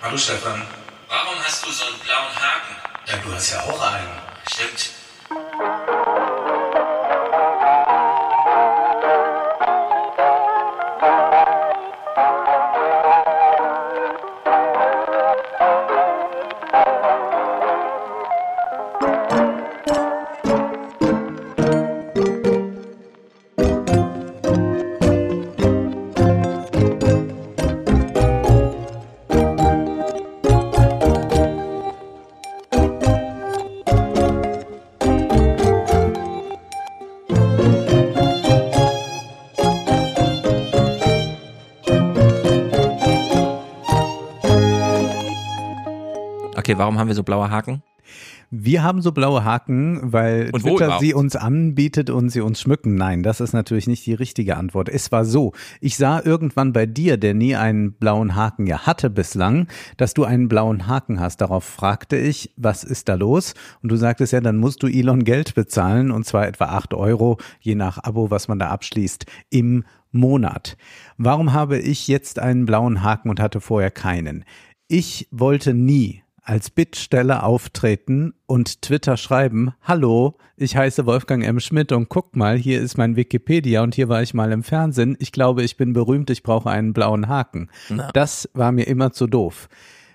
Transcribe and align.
Hallo 0.00 0.16
Stefan. 0.16 0.64
Warum 1.08 1.34
hast 1.42 1.66
du 1.66 1.72
so 1.72 1.84
einen 1.86 1.98
blauen 1.98 2.32
Haken? 2.36 2.76
Ja, 3.06 3.16
du 3.16 3.34
hast 3.34 3.50
ja 3.50 3.62
auch 3.64 3.80
einen. 3.80 4.18
Stimmt. 4.48 4.90
Okay, 46.68 46.76
warum 46.76 46.98
haben 46.98 47.08
wir 47.08 47.14
so 47.14 47.22
blaue 47.22 47.50
Haken? 47.50 47.82
Wir 48.50 48.82
haben 48.82 49.00
so 49.00 49.12
blaue 49.12 49.42
Haken, 49.42 50.12
weil 50.12 50.50
Und 50.52 50.60
Twitter 50.60 50.98
sie 51.00 51.14
uns 51.14 51.34
anbietet 51.34 52.10
und 52.10 52.28
sie 52.28 52.42
uns 52.42 52.60
schmücken. 52.60 52.94
Nein, 52.94 53.22
das 53.22 53.40
ist 53.40 53.54
natürlich 53.54 53.86
nicht 53.86 54.04
die 54.04 54.12
richtige 54.12 54.58
Antwort. 54.58 54.90
Es 54.90 55.10
war 55.10 55.24
so, 55.24 55.54
ich 55.80 55.96
sah 55.96 56.20
irgendwann 56.22 56.74
bei 56.74 56.84
dir, 56.84 57.16
der 57.16 57.32
nie 57.32 57.56
einen 57.56 57.94
blauen 57.94 58.36
Haken 58.36 58.66
ja 58.66 58.80
hatte 58.80 59.08
bislang, 59.08 59.66
dass 59.96 60.12
du 60.12 60.24
einen 60.24 60.48
blauen 60.48 60.86
Haken 60.86 61.20
hast. 61.20 61.40
Darauf 61.40 61.64
fragte 61.64 62.18
ich, 62.18 62.52
was 62.58 62.84
ist 62.84 63.08
da 63.08 63.14
los? 63.14 63.54
Und 63.82 63.90
du 63.90 63.96
sagtest 63.96 64.34
ja, 64.34 64.42
dann 64.42 64.58
musst 64.58 64.82
du 64.82 64.88
Elon 64.88 65.24
Geld 65.24 65.54
bezahlen 65.54 66.10
und 66.10 66.26
zwar 66.26 66.46
etwa 66.46 66.66
acht 66.66 66.92
Euro, 66.92 67.38
je 67.60 67.76
nach 67.76 67.96
Abo, 68.04 68.30
was 68.30 68.46
man 68.46 68.58
da 68.58 68.68
abschließt, 68.68 69.24
im 69.48 69.84
Monat. 70.12 70.76
Warum 71.16 71.54
habe 71.54 71.78
ich 71.78 72.08
jetzt 72.08 72.38
einen 72.38 72.66
blauen 72.66 73.02
Haken 73.02 73.30
und 73.30 73.40
hatte 73.40 73.62
vorher 73.62 73.90
keinen? 73.90 74.44
Ich 74.86 75.28
wollte 75.30 75.72
nie 75.72 76.22
als 76.48 76.70
Bittsteller 76.70 77.44
auftreten 77.44 78.32
und 78.46 78.80
Twitter 78.80 79.18
schreiben, 79.18 79.74
hallo, 79.82 80.38
ich 80.56 80.76
heiße 80.76 81.04
Wolfgang 81.04 81.44
M. 81.44 81.60
Schmidt 81.60 81.92
und 81.92 82.08
guck 82.08 82.36
mal, 82.36 82.56
hier 82.56 82.80
ist 82.80 82.96
mein 82.96 83.16
Wikipedia 83.16 83.82
und 83.82 83.94
hier 83.94 84.08
war 84.08 84.22
ich 84.22 84.32
mal 84.32 84.50
im 84.50 84.62
Fernsehen. 84.62 85.14
Ich 85.20 85.30
glaube, 85.30 85.62
ich 85.62 85.76
bin 85.76 85.92
berühmt, 85.92 86.30
ich 86.30 86.42
brauche 86.42 86.70
einen 86.70 86.94
blauen 86.94 87.28
Haken. 87.28 87.68
Na. 87.90 88.10
Das 88.14 88.48
war 88.54 88.72
mir 88.72 88.84
immer 88.86 89.12
zu 89.12 89.26
doof. 89.26 89.68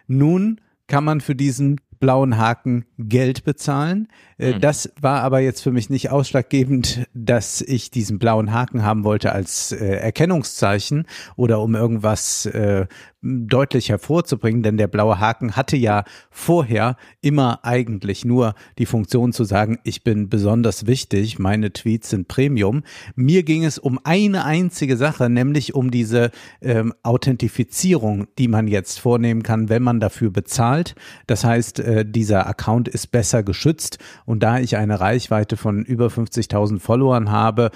Nun 0.08 0.60
kann 0.88 1.04
man 1.04 1.22
für 1.22 1.36
diesen 1.36 1.80
blauen 2.00 2.38
Haken 2.38 2.84
Geld 2.98 3.46
bezahlen. 3.46 4.10
Äh, 4.38 4.60
Das 4.60 4.92
war 5.00 5.22
aber 5.22 5.40
jetzt 5.40 5.62
für 5.62 5.72
mich 5.72 5.90
nicht 5.90 6.10
ausschlaggebend, 6.10 7.08
dass 7.14 7.62
ich 7.62 7.92
diesen 7.92 8.20
blauen 8.20 8.52
Haken 8.52 8.84
haben 8.84 9.06
wollte 9.06 9.32
als 9.32 9.72
äh, 9.72 9.86
Erkennungszeichen 9.98 11.06
oder 11.38 11.62
um 11.62 11.76
irgendwas 11.76 12.46
äh, 12.48 12.88
deutlich 13.24 13.90
hervorzubringen, 13.90 14.64
denn 14.64 14.78
der 14.78 14.88
blaue 14.88 15.20
Haken 15.20 15.56
hatte 15.56 15.78
ja 15.78 16.04
vorher 16.30 16.98
immer 17.22 17.64
eigentlich 17.64 18.26
nur 18.26 18.54
die 18.78 18.86
Funktion 18.86 19.32
zu 19.32 19.46
sagen, 19.46 19.80
ich 19.84 20.04
bin 20.04 20.30
besonders 20.30 20.86
wichtig, 20.86 21.40
meine 21.40 21.72
Tweets 21.72 22.10
sind 22.10 22.28
Premium. 22.28 22.84
Mir 23.16 23.44
ging 23.44 23.64
es 23.64 23.80
um 23.80 24.00
eine 24.04 24.44
einzige 24.46 24.98
Sache, 24.98 25.30
nämlich 25.30 25.74
um 25.74 25.90
diese 25.90 26.32
ähm, 26.62 26.94
Authentifizierung, 27.04 28.28
die 28.38 28.50
man 28.50 28.68
jetzt 28.68 29.00
vornehmen 29.00 29.42
kann, 29.42 29.70
wenn 29.70 29.84
man 29.84 30.00
dafür 30.00 30.30
bezahlt. 30.30 30.96
Das 31.26 31.46
heißt, 31.46 31.80
äh, 31.80 32.06
dieser 32.06 32.46
Account 32.46 32.90
ist 32.90 33.08
besser 33.08 33.42
geschützt 33.42 34.00
und 34.26 34.44
da 34.44 34.60
ich 34.60 34.76
eine 34.76 35.00
Reichweite 35.00 35.56
von 35.56 35.84
über 35.86 36.08
50.000 36.08 36.80
Followern 36.80 37.32
habe, 37.32 37.72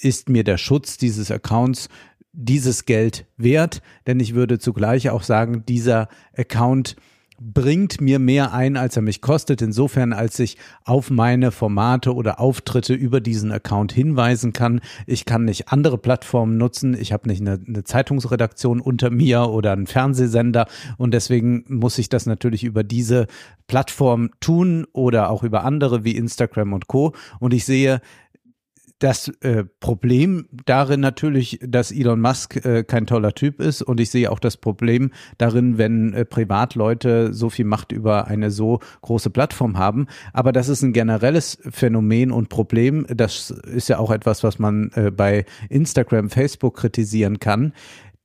ist 0.00 0.28
mir 0.28 0.44
der 0.44 0.58
Schutz 0.58 0.96
dieses 0.96 1.30
Accounts 1.30 1.88
dieses 2.32 2.84
Geld 2.84 3.26
wert, 3.36 3.82
denn 4.06 4.20
ich 4.20 4.34
würde 4.34 4.58
zugleich 4.58 5.10
auch 5.10 5.22
sagen, 5.22 5.64
dieser 5.66 6.08
Account 6.36 6.96
bringt 7.44 8.00
mir 8.00 8.18
mehr 8.18 8.52
ein, 8.52 8.76
als 8.76 8.96
er 8.96 9.02
mich 9.02 9.20
kostet, 9.20 9.62
insofern 9.62 10.12
als 10.12 10.38
ich 10.38 10.56
auf 10.84 11.10
meine 11.10 11.50
Formate 11.50 12.14
oder 12.14 12.38
Auftritte 12.40 12.94
über 12.94 13.20
diesen 13.20 13.50
Account 13.50 13.92
hinweisen 13.92 14.52
kann. 14.52 14.80
Ich 15.06 15.24
kann 15.24 15.44
nicht 15.44 15.68
andere 15.68 15.98
Plattformen 15.98 16.56
nutzen, 16.56 16.94
ich 16.94 17.12
habe 17.12 17.28
nicht 17.28 17.40
eine, 17.40 17.58
eine 17.66 17.84
Zeitungsredaktion 17.84 18.80
unter 18.80 19.10
mir 19.10 19.48
oder 19.48 19.72
einen 19.72 19.86
Fernsehsender 19.86 20.66
und 20.98 21.12
deswegen 21.12 21.64
muss 21.68 21.98
ich 21.98 22.08
das 22.08 22.26
natürlich 22.26 22.64
über 22.64 22.84
diese 22.84 23.26
Plattform 23.66 24.30
tun 24.40 24.86
oder 24.92 25.30
auch 25.30 25.42
über 25.42 25.64
andere 25.64 26.04
wie 26.04 26.16
Instagram 26.16 26.72
und 26.72 26.86
Co. 26.86 27.12
Und 27.40 27.54
ich 27.54 27.64
sehe, 27.64 28.00
das 29.02 29.28
äh, 29.40 29.64
Problem 29.80 30.46
darin 30.64 31.00
natürlich, 31.00 31.58
dass 31.60 31.90
Elon 31.90 32.20
Musk 32.20 32.64
äh, 32.64 32.84
kein 32.84 33.06
toller 33.06 33.34
Typ 33.34 33.60
ist 33.60 33.82
und 33.82 33.98
ich 33.98 34.10
sehe 34.10 34.30
auch 34.30 34.38
das 34.38 34.56
Problem 34.56 35.10
darin, 35.38 35.76
wenn 35.76 36.14
äh, 36.14 36.24
Privatleute 36.24 37.34
so 37.34 37.50
viel 37.50 37.64
Macht 37.64 37.90
über 37.90 38.28
eine 38.28 38.52
so 38.52 38.78
große 39.00 39.30
Plattform 39.30 39.76
haben. 39.76 40.06
Aber 40.32 40.52
das 40.52 40.68
ist 40.68 40.82
ein 40.82 40.92
generelles 40.92 41.58
Phänomen 41.68 42.30
und 42.30 42.48
Problem. 42.48 43.04
Das 43.08 43.50
ist 43.50 43.88
ja 43.88 43.98
auch 43.98 44.12
etwas, 44.12 44.44
was 44.44 44.60
man 44.60 44.90
äh, 44.94 45.10
bei 45.10 45.46
Instagram, 45.68 46.30
Facebook 46.30 46.76
kritisieren 46.76 47.40
kann 47.40 47.72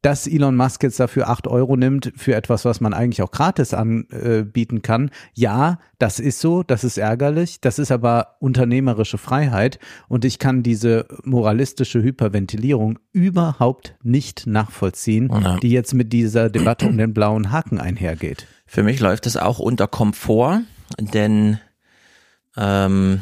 dass 0.04 0.28
Elon 0.28 0.56
Musk 0.56 0.84
jetzt 0.84 1.00
dafür 1.00 1.28
acht 1.28 1.48
Euro 1.48 1.76
nimmt 1.76 2.14
für 2.16 2.36
etwas, 2.36 2.66
was 2.66 2.80
man 2.82 2.94
eigentlich 2.94 3.22
auch 3.24 3.32
gratis 3.32 3.74
anbieten 3.74 4.82
kann. 4.82 5.10
Ja, 5.34 5.80
das 5.98 6.20
ist 6.20 6.40
so, 6.40 6.62
das 6.64 6.84
ist 6.84 6.98
ärgerlich, 6.98 7.60
das 7.62 7.80
ist 7.80 7.92
aber 7.92 8.36
unternehmerische 8.40 9.18
Freiheit 9.18 9.80
und 10.08 10.24
ich 10.24 10.38
kann 10.40 10.62
diese 10.64 11.08
moralistische 11.24 12.02
Hyperventilierung 12.04 13.00
überhaupt 13.12 13.96
nicht 14.04 14.46
nachvollziehen, 14.48 15.30
Ja. 15.34 15.58
die 15.58 15.72
jetzt 15.72 15.94
mit 15.94 16.14
dieser 16.14 16.50
Debatte 16.50 16.86
um 16.88 16.98
den 16.98 17.14
blauen 17.14 17.52
Haken 17.52 17.80
einhergeht. 17.80 18.48
Für 18.66 18.84
mich 18.84 19.00
läuft 19.00 19.26
es 19.26 19.36
auch 19.36 19.60
unter 19.60 19.88
Komfort, 19.88 20.62
denn 21.00 21.60
ähm, 22.56 23.22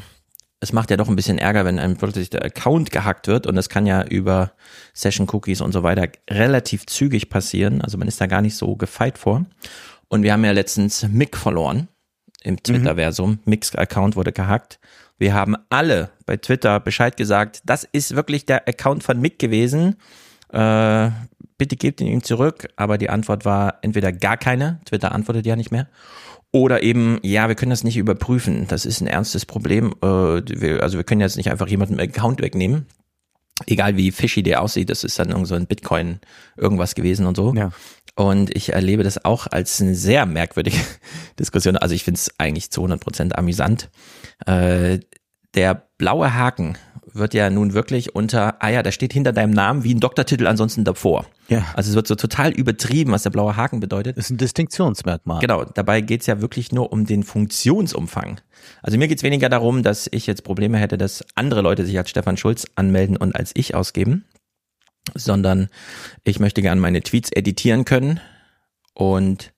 es 0.59 0.73
macht 0.73 0.89
ja 0.89 0.97
doch 0.97 1.09
ein 1.09 1.15
bisschen 1.15 1.37
Ärger, 1.37 1.65
wenn 1.65 1.79
einem 1.79 1.97
plötzlich 1.97 2.29
der 2.29 2.43
Account 2.43 2.91
gehackt 2.91 3.27
wird 3.27 3.45
und 3.45 3.55
das 3.55 3.69
kann 3.69 3.85
ja 3.85 4.03
über 4.03 4.53
Session 4.93 5.27
Cookies 5.31 5.61
und 5.61 5.71
so 5.71 5.83
weiter 5.83 6.07
relativ 6.29 6.85
zügig 6.85 7.29
passieren. 7.29 7.81
Also 7.81 7.97
man 7.97 8.07
ist 8.07 8.21
da 8.21 8.27
gar 8.27 8.41
nicht 8.41 8.55
so 8.55 8.75
gefeit 8.75 9.17
vor. 9.17 9.45
Und 10.07 10.23
wir 10.23 10.33
haben 10.33 10.45
ja 10.45 10.51
letztens 10.51 11.07
Mick 11.07 11.35
verloren 11.35 11.87
im 12.43 12.61
Twitter-Versum. 12.61 13.39
Micks 13.45 13.75
Account 13.75 14.15
wurde 14.15 14.31
gehackt. 14.31 14.79
Wir 15.17 15.33
haben 15.33 15.55
alle 15.69 16.09
bei 16.25 16.37
Twitter 16.37 16.79
Bescheid 16.79 17.17
gesagt, 17.17 17.61
das 17.65 17.83
ist 17.83 18.15
wirklich 18.15 18.45
der 18.45 18.67
Account 18.67 19.03
von 19.03 19.19
Mick 19.19 19.39
gewesen. 19.39 19.95
Äh, 20.49 21.09
bitte 21.57 21.75
gebt 21.75 22.01
ihn 22.01 22.07
ihm 22.07 22.23
zurück. 22.23 22.67
Aber 22.75 22.97
die 22.97 23.09
Antwort 23.09 23.45
war 23.45 23.79
entweder 23.81 24.11
gar 24.11 24.37
keine, 24.37 24.79
Twitter 24.85 25.11
antwortet 25.11 25.45
ja 25.45 25.55
nicht 25.55 25.71
mehr, 25.71 25.87
oder 26.55 26.83
eben, 26.83 27.19
ja, 27.21 27.49
wir 27.49 27.55
können 27.55 27.71
das 27.71 27.83
nicht 27.83 27.97
überprüfen. 27.97 28.65
Das 28.69 28.85
ist 28.85 29.01
ein 29.01 29.07
ernstes 29.07 29.45
Problem. 29.45 29.93
Äh, 30.01 30.07
wir, 30.07 30.83
also 30.83 30.95
wir 30.95 31.03
können 31.03 31.19
jetzt 31.19 31.35
nicht 31.35 31.51
einfach 31.51 31.67
jemanden 31.67 31.99
einen 31.99 32.09
Account 32.09 32.41
wegnehmen. 32.41 32.85
Egal 33.65 33.97
wie 33.97 34.09
fishy 34.09 34.41
der 34.41 34.61
aussieht, 34.61 34.89
das 34.89 35.03
ist 35.03 35.19
dann 35.19 35.31
irgend 35.31 35.47
so 35.47 35.55
ein 35.55 35.67
Bitcoin 35.67 36.21
irgendwas 36.55 36.95
gewesen 36.95 37.25
und 37.25 37.35
so. 37.35 37.53
Ja. 37.53 37.73
Und 38.15 38.55
ich 38.55 38.71
erlebe 38.71 39.03
das 39.03 39.25
auch 39.25 39.47
als 39.47 39.81
eine 39.81 39.95
sehr 39.95 40.25
merkwürdige 40.25 40.77
Diskussion. 41.39 41.75
Also 41.75 41.93
ich 41.93 42.05
finde 42.05 42.19
es 42.19 42.31
eigentlich 42.37 42.71
zu 42.71 42.79
100 42.79 43.01
Prozent 43.01 43.37
amüsant. 43.37 43.89
Äh, 44.45 44.99
der 45.55 45.89
blaue 45.97 46.35
Haken 46.35 46.77
wird 47.15 47.33
ja 47.33 47.49
nun 47.49 47.73
wirklich 47.73 48.15
unter, 48.15 48.61
ah 48.61 48.69
ja, 48.69 48.83
da 48.83 48.91
steht 48.91 49.13
hinter 49.13 49.31
deinem 49.33 49.51
Namen 49.51 49.83
wie 49.83 49.93
ein 49.93 49.99
Doktortitel 49.99 50.47
ansonsten 50.47 50.83
davor. 50.83 51.25
Ja. 51.47 51.65
Also 51.73 51.89
es 51.89 51.95
wird 51.95 52.07
so 52.07 52.15
total 52.15 52.51
übertrieben, 52.51 53.11
was 53.11 53.23
der 53.23 53.29
blaue 53.29 53.55
Haken 53.55 53.79
bedeutet. 53.79 54.17
Das 54.17 54.25
ist 54.25 54.31
ein 54.31 54.37
Distinktionsmerkmal. 54.37 55.39
Genau, 55.39 55.63
dabei 55.63 56.01
geht's 56.01 56.25
ja 56.25 56.41
wirklich 56.41 56.71
nur 56.71 56.91
um 56.91 57.05
den 57.05 57.23
Funktionsumfang. 57.23 58.41
Also 58.81 58.97
mir 58.97 59.07
geht's 59.07 59.23
weniger 59.23 59.49
darum, 59.49 59.83
dass 59.83 60.07
ich 60.11 60.27
jetzt 60.27 60.43
Probleme 60.43 60.77
hätte, 60.77 60.97
dass 60.97 61.25
andere 61.35 61.61
Leute 61.61 61.85
sich 61.85 61.97
als 61.97 62.09
Stefan 62.09 62.37
Schulz 62.37 62.65
anmelden 62.75 63.17
und 63.17 63.35
als 63.35 63.51
ich 63.53 63.75
ausgeben, 63.75 64.25
sondern 65.13 65.69
ich 66.23 66.39
möchte 66.39 66.61
gerne 66.61 66.81
meine 66.81 67.01
Tweets 67.01 67.31
editieren 67.31 67.85
können 67.85 68.19
und 68.93 69.53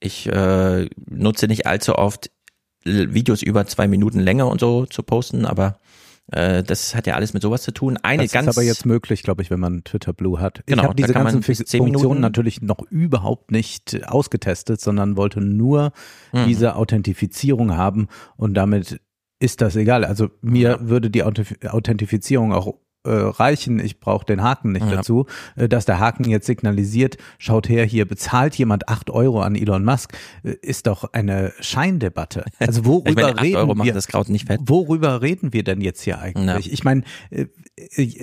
ich 0.00 0.26
äh, 0.26 0.88
nutze 1.08 1.46
nicht 1.46 1.66
allzu 1.66 1.94
oft 1.94 2.30
Videos 2.84 3.42
über 3.42 3.66
zwei 3.66 3.88
Minuten 3.88 4.20
Länge 4.20 4.46
und 4.46 4.60
so 4.60 4.86
zu 4.86 5.02
posten, 5.02 5.44
aber 5.44 5.78
das 6.30 6.94
hat 6.94 7.06
ja 7.06 7.14
alles 7.14 7.32
mit 7.34 7.42
sowas 7.42 7.62
zu 7.62 7.72
tun. 7.72 7.98
Eine 8.02 8.22
Das 8.22 8.32
ganz 8.32 8.48
ist 8.48 8.56
aber 8.56 8.64
jetzt 8.64 8.86
möglich, 8.86 9.22
glaube 9.22 9.42
ich, 9.42 9.50
wenn 9.50 9.60
man 9.60 9.84
Twitter 9.84 10.12
Blue 10.12 10.40
hat. 10.40 10.62
Genau, 10.66 10.82
ich 10.82 10.88
habe 10.88 10.94
diese 10.94 11.12
ganzen 11.12 11.42
Funktionen 11.42 12.20
natürlich 12.20 12.62
noch 12.62 12.80
überhaupt 12.90 13.50
nicht 13.50 14.04
ausgetestet, 14.06 14.80
sondern 14.80 15.16
wollte 15.16 15.40
nur 15.40 15.92
Mhm. 16.32 16.46
diese 16.46 16.76
Authentifizierung 16.76 17.76
haben 17.76 18.08
und 18.36 18.54
damit 18.54 19.00
ist 19.40 19.60
das 19.60 19.74
egal. 19.76 20.04
Also 20.04 20.28
mir 20.42 20.78
würde 20.82 21.10
die 21.10 21.24
Authent- 21.24 21.66
Authentifizierung 21.66 22.52
auch 22.52 22.74
äh, 23.04 23.10
reichen, 23.10 23.78
ich 23.80 23.98
brauche 24.00 24.26
den 24.26 24.42
Haken 24.42 24.72
nicht 24.72 24.84
Ja. 24.86 24.96
dazu, 24.96 25.26
äh, 25.56 25.68
dass 25.68 25.84
der 25.86 25.98
Haken 26.00 26.28
jetzt 26.28 26.46
signalisiert, 26.46 27.16
schaut 27.38 27.68
her, 27.68 27.84
hier 27.84 28.06
bezahlt 28.06 28.54
jemand 28.56 28.88
acht 28.88 29.10
Euro 29.10 29.40
an 29.42 29.54
Elon 29.54 29.84
Musk, 29.84 30.12
äh, 30.42 30.54
ist 30.62 30.86
doch 30.86 31.12
eine 31.12 31.52
Scheindebatte. 31.60 32.44
Also 32.58 32.84
worüber 32.84 33.10
Ich 33.10 33.16
meine, 33.16 33.28
8 33.36 33.42
reden 33.42 33.56
Euro 33.56 33.84
wir? 33.84 33.92
das 33.94 34.06
Kraut 34.08 34.28
nicht 34.28 34.46
fett. 34.46 34.60
Worüber 34.64 35.22
reden 35.22 35.52
wir 35.52 35.64
denn 35.64 35.80
jetzt 35.80 36.02
hier 36.02 36.18
eigentlich? 36.20 36.66
Ja. 36.66 36.72
Ich 36.72 36.84
meine, 36.84 37.02
äh, 37.30 37.46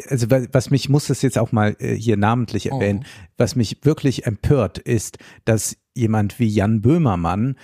also 0.09 0.29
wa- 0.29 0.45
was 0.51 0.69
mich 0.69 0.89
muss 0.89 1.07
das 1.07 1.21
jetzt 1.21 1.37
auch 1.39 1.51
mal 1.51 1.75
äh, 1.79 1.95
hier 1.95 2.17
namentlich 2.17 2.71
erwähnen, 2.71 3.05
was 3.37 3.55
mich 3.55 3.79
wirklich 3.83 4.25
empört, 4.25 4.77
ist, 4.77 5.17
dass 5.45 5.77
jemand 5.95 6.37
wie 6.39 6.47
Jan 6.47 6.81
Böhmermann 6.81 7.55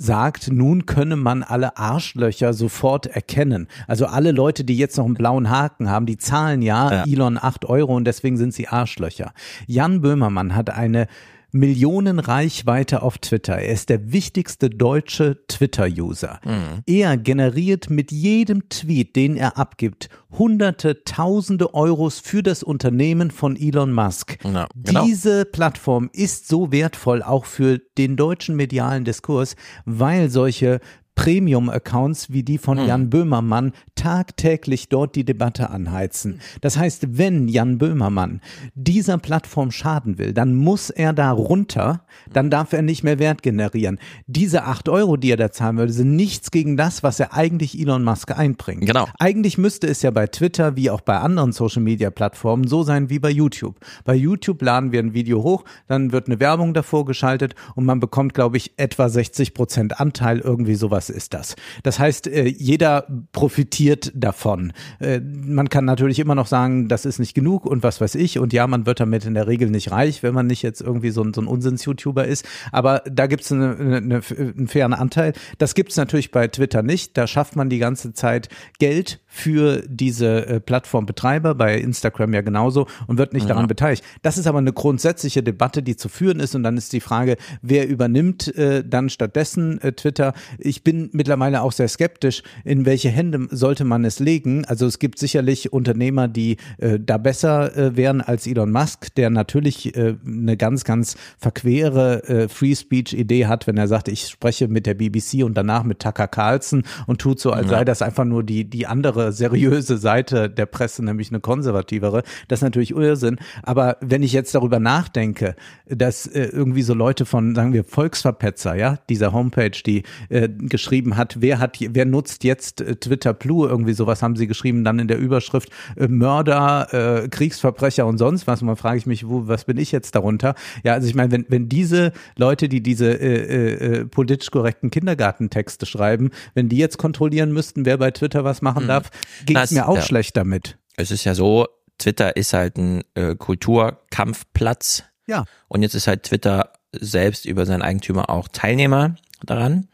sagt, 0.00 0.50
nun 0.50 0.86
könne 0.86 1.16
man 1.16 1.42
alle 1.42 1.76
Arschlöcher 1.76 2.54
sofort 2.54 3.06
erkennen. 3.06 3.68
Also 3.86 4.06
alle 4.06 4.32
Leute, 4.32 4.64
die 4.64 4.78
jetzt 4.78 4.96
noch 4.96 5.04
einen 5.04 5.14
blauen 5.14 5.50
Haken 5.50 5.90
haben, 5.90 6.06
die 6.06 6.16
zahlen 6.16 6.62
ja, 6.62 6.90
Ja. 6.90 7.04
Elon 7.04 7.38
acht 7.40 7.66
Euro 7.66 7.94
und 7.94 8.04
deswegen 8.06 8.38
sind 8.38 8.54
sie 8.54 8.66
Arschlöcher. 8.66 9.32
Jan 9.66 10.00
Böhmermann 10.00 10.56
hat 10.56 10.70
eine 10.70 11.06
Millionen 11.52 12.18
Reichweite 12.18 13.02
auf 13.02 13.18
Twitter. 13.18 13.56
Er 13.56 13.72
ist 13.72 13.88
der 13.88 14.12
wichtigste 14.12 14.70
deutsche 14.70 15.46
Twitter-User. 15.48 16.40
Er 16.86 17.16
generiert 17.16 17.90
mit 17.90 18.12
jedem 18.12 18.68
Tweet, 18.68 19.16
den 19.16 19.36
er 19.36 19.58
abgibt, 19.58 20.08
hunderte, 20.30 21.04
tausende 21.04 21.74
Euros 21.74 22.20
für 22.20 22.42
das 22.42 22.62
Unternehmen 22.62 23.30
von 23.30 23.56
Elon 23.56 23.92
Musk. 23.92 24.38
Ja, 24.44 24.68
genau. 24.74 25.04
Diese 25.04 25.44
Plattform 25.44 26.10
ist 26.12 26.48
so 26.48 26.72
wertvoll 26.72 27.22
auch 27.22 27.44
für 27.44 27.78
den 27.98 28.16
deutschen 28.16 28.56
medialen 28.56 29.04
Diskurs, 29.04 29.56
weil 29.84 30.30
solche 30.30 30.80
Premium-Accounts 31.20 32.32
wie 32.32 32.42
die 32.42 32.56
von 32.56 32.78
Hm. 32.78 32.86
Jan 32.86 33.10
Böhmermann 33.10 33.72
tagtäglich 33.94 34.88
dort 34.88 35.14
die 35.16 35.24
Debatte 35.26 35.68
anheizen. 35.68 36.40
Das 36.62 36.78
heißt, 36.78 37.18
wenn 37.18 37.46
Jan 37.46 37.76
Böhmermann 37.76 38.40
dieser 38.74 39.18
Plattform 39.18 39.70
schaden 39.70 40.16
will, 40.16 40.32
dann 40.32 40.54
muss 40.54 40.88
er 40.88 41.12
da 41.12 41.30
runter, 41.30 42.06
dann 42.32 42.48
darf 42.48 42.72
er 42.72 42.80
nicht 42.80 43.04
mehr 43.04 43.18
Wert 43.18 43.42
generieren. 43.42 43.98
Diese 44.26 44.64
acht 44.64 44.88
Euro, 44.88 45.18
die 45.18 45.30
er 45.30 45.36
da 45.36 45.50
zahlen 45.52 45.76
würde, 45.76 45.92
sind 45.92 46.16
nichts 46.16 46.50
gegen 46.50 46.78
das, 46.78 47.02
was 47.02 47.20
er 47.20 47.34
eigentlich 47.34 47.78
Elon 47.78 48.02
Musk 48.02 48.30
einbringt. 48.30 48.86
Genau. 48.86 49.06
Eigentlich 49.18 49.58
müsste 49.58 49.88
es 49.88 50.00
ja 50.00 50.10
bei 50.10 50.26
Twitter 50.26 50.74
wie 50.76 50.88
auch 50.88 51.02
bei 51.02 51.18
anderen 51.18 51.52
Social 51.52 51.82
Media 51.82 52.08
Plattformen 52.10 52.66
so 52.66 52.82
sein 52.82 53.10
wie 53.10 53.18
bei 53.18 53.30
YouTube. 53.30 53.76
Bei 54.06 54.14
YouTube 54.14 54.62
laden 54.62 54.90
wir 54.90 55.00
ein 55.00 55.12
Video 55.12 55.42
hoch, 55.42 55.64
dann 55.86 56.12
wird 56.12 56.28
eine 56.28 56.40
Werbung 56.40 56.72
davor 56.72 57.04
geschaltet 57.04 57.54
und 57.74 57.84
man 57.84 58.00
bekommt, 58.00 58.32
glaube 58.32 58.56
ich, 58.56 58.72
etwa 58.78 59.10
60 59.10 59.52
Prozent 59.52 60.00
Anteil. 60.00 60.38
Irgendwie 60.38 60.76
sowas 60.76 61.09
ist 61.10 61.34
das. 61.34 61.56
Das 61.82 61.98
heißt, 61.98 62.26
äh, 62.26 62.46
jeder 62.46 63.06
profitiert 63.32 64.12
davon. 64.14 64.72
Äh, 64.98 65.20
Man 65.20 65.68
kann 65.68 65.84
natürlich 65.84 66.18
immer 66.18 66.34
noch 66.34 66.46
sagen, 66.46 66.88
das 66.88 67.04
ist 67.04 67.18
nicht 67.18 67.34
genug 67.34 67.66
und 67.66 67.82
was 67.82 68.00
weiß 68.00 68.14
ich. 68.14 68.38
Und 68.38 68.52
ja, 68.52 68.66
man 68.66 68.86
wird 68.86 69.00
damit 69.00 69.24
in 69.24 69.34
der 69.34 69.46
Regel 69.46 69.70
nicht 69.70 69.90
reich, 69.90 70.22
wenn 70.22 70.34
man 70.34 70.46
nicht 70.46 70.62
jetzt 70.62 70.80
irgendwie 70.80 71.10
so 71.10 71.22
ein, 71.22 71.34
so 71.34 71.40
ein 71.40 71.46
Unsinns-YouTuber 71.46 72.24
ist. 72.24 72.44
Aber 72.72 73.02
da 73.10 73.26
gibt 73.26 73.44
es 73.44 73.52
eine, 73.52 73.76
eine, 73.76 73.96
eine, 73.96 74.22
einen 74.38 74.68
fairen 74.68 74.94
Anteil. 74.94 75.32
Das 75.58 75.74
gibt 75.74 75.90
es 75.90 75.96
natürlich 75.96 76.30
bei 76.30 76.48
Twitter 76.48 76.82
nicht. 76.82 77.16
Da 77.16 77.26
schafft 77.26 77.56
man 77.56 77.68
die 77.68 77.78
ganze 77.78 78.12
Zeit 78.12 78.48
Geld 78.78 79.20
für 79.30 79.82
diese 79.86 80.46
äh, 80.46 80.60
Plattformbetreiber, 80.60 81.54
bei 81.54 81.78
Instagram 81.78 82.34
ja 82.34 82.40
genauso 82.40 82.86
und 83.06 83.16
wird 83.16 83.32
nicht 83.32 83.48
daran 83.48 83.68
beteiligt. 83.68 84.04
Das 84.22 84.36
ist 84.36 84.48
aber 84.48 84.58
eine 84.58 84.72
grundsätzliche 84.72 85.42
Debatte, 85.42 85.82
die 85.82 85.96
zu 85.96 86.08
führen 86.08 86.40
ist 86.40 86.54
und 86.56 86.64
dann 86.64 86.76
ist 86.76 86.92
die 86.92 87.00
Frage, 87.00 87.36
wer 87.62 87.88
übernimmt 87.88 88.54
äh, 88.56 88.84
dann 88.84 89.08
stattdessen 89.08 89.80
äh, 89.80 89.92
Twitter. 89.92 90.34
Ich 90.58 90.82
bin 90.82 91.10
mittlerweile 91.12 91.62
auch 91.62 91.70
sehr 91.70 91.88
skeptisch, 91.88 92.42
in 92.64 92.84
welche 92.86 93.08
Hände 93.08 93.46
sollte 93.50 93.84
man 93.84 94.04
es 94.04 94.18
legen. 94.18 94.64
Also 94.64 94.86
es 94.86 94.98
gibt 94.98 95.18
sicherlich 95.18 95.72
Unternehmer, 95.72 96.26
die 96.26 96.56
äh, 96.78 96.98
da 96.98 97.16
besser 97.16 97.76
äh, 97.76 97.96
wären 97.96 98.20
als 98.20 98.48
Elon 98.48 98.72
Musk, 98.72 99.14
der 99.14 99.30
natürlich 99.30 99.96
äh, 99.96 100.16
eine 100.26 100.56
ganz, 100.56 100.82
ganz 100.82 101.16
verquere 101.38 102.24
äh, 102.28 102.48
Free 102.48 102.74
Speech 102.74 103.12
Idee 103.12 103.46
hat, 103.46 103.68
wenn 103.68 103.76
er 103.76 103.86
sagt, 103.86 104.08
ich 104.08 104.26
spreche 104.26 104.66
mit 104.66 104.86
der 104.86 104.94
BBC 104.94 105.44
und 105.44 105.54
danach 105.54 105.84
mit 105.84 106.00
Tucker 106.00 106.26
Carlson 106.26 106.82
und 107.06 107.20
tut 107.20 107.38
so, 107.38 107.52
als 107.52 107.68
sei 107.68 107.84
das 107.84 108.02
einfach 108.02 108.24
nur 108.24 108.42
die, 108.42 108.64
die 108.64 108.86
andere 108.86 109.19
seriöse 109.28 109.98
Seite 109.98 110.48
der 110.48 110.66
Presse, 110.66 111.04
nämlich 111.04 111.30
eine 111.30 111.40
konservativere. 111.40 112.22
Das 112.48 112.60
ist 112.60 112.62
natürlich 112.62 112.90
Irrsinn. 112.92 113.38
Aber 113.62 113.96
wenn 114.00 114.22
ich 114.22 114.32
jetzt 114.32 114.54
darüber 114.54 114.78
nachdenke, 114.78 115.54
dass 115.86 116.26
äh, 116.26 116.44
irgendwie 116.44 116.82
so 116.82 116.94
Leute 116.94 117.26
von, 117.26 117.54
sagen 117.54 117.72
wir, 117.72 117.84
Volksverpetzer, 117.84 118.74
ja, 118.74 118.98
dieser 119.08 119.32
Homepage, 119.32 119.70
die 119.84 120.02
äh, 120.28 120.48
geschrieben 120.48 121.16
hat, 121.16 121.36
wer 121.40 121.58
hat, 121.58 121.78
wer 121.80 122.06
nutzt 122.06 122.44
jetzt 122.44 122.80
äh, 122.80 122.96
Twitter 122.96 123.34
Blue, 123.34 123.68
irgendwie 123.68 123.92
sowas 123.92 124.22
haben 124.22 124.36
sie 124.36 124.46
geschrieben, 124.46 124.84
dann 124.84 124.98
in 124.98 125.08
der 125.08 125.18
Überschrift 125.18 125.70
äh, 125.96 126.08
Mörder, 126.08 127.24
äh, 127.24 127.28
Kriegsverbrecher 127.28 128.06
und 128.06 128.18
sonst 128.18 128.46
was. 128.46 128.62
Und 128.62 128.66
man 128.66 128.76
frage 128.76 128.98
ich 128.98 129.06
mich, 129.06 129.28
wo, 129.28 129.46
was 129.48 129.64
bin 129.64 129.76
ich 129.78 129.92
jetzt 129.92 130.14
darunter? 130.14 130.54
Ja, 130.84 130.94
also 130.94 131.08
ich 131.08 131.14
meine, 131.14 131.30
wenn, 131.32 131.46
wenn 131.48 131.68
diese 131.68 132.12
Leute, 132.36 132.68
die 132.68 132.82
diese 132.82 133.20
äh, 133.20 134.04
politisch 134.06 134.50
korrekten 134.50 134.90
Kindergartentexte 134.90 135.86
schreiben, 135.86 136.30
wenn 136.54 136.68
die 136.68 136.76
jetzt 136.76 136.98
kontrollieren 136.98 137.52
müssten, 137.52 137.84
wer 137.84 137.98
bei 137.98 138.10
Twitter 138.10 138.44
was 138.44 138.62
machen 138.62 138.86
darf, 138.86 139.09
ging 139.46 139.54
Na, 139.54 139.62
es 139.62 139.70
mir 139.70 139.88
auch 139.88 139.96
ja. 139.96 140.02
schlecht 140.02 140.36
damit. 140.36 140.78
Es 140.96 141.10
ist 141.10 141.24
ja 141.24 141.34
so, 141.34 141.66
Twitter 141.98 142.36
ist 142.36 142.52
halt 142.52 142.76
ein 142.78 143.02
äh, 143.14 143.34
Kulturkampfplatz. 143.36 145.04
Ja. 145.26 145.44
Und 145.68 145.82
jetzt 145.82 145.94
ist 145.94 146.06
halt 146.06 146.24
Twitter 146.24 146.72
selbst 146.92 147.44
über 147.46 147.66
seinen 147.66 147.82
Eigentümer 147.82 148.30
auch 148.30 148.48
Teilnehmer 148.48 149.16
daran. 149.44 149.88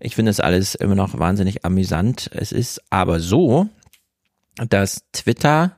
Ich 0.00 0.14
finde 0.14 0.30
es 0.30 0.40
alles 0.40 0.74
immer 0.74 0.94
noch 0.94 1.18
wahnsinnig 1.18 1.64
amüsant. 1.64 2.30
Es 2.32 2.52
ist 2.52 2.80
aber 2.90 3.20
so, 3.20 3.68
dass 4.56 5.04
Twitter 5.12 5.76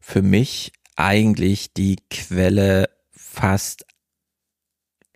für 0.00 0.22
mich 0.22 0.72
eigentlich 0.96 1.72
die 1.72 1.96
Quelle 2.10 2.90
fast, 3.10 3.86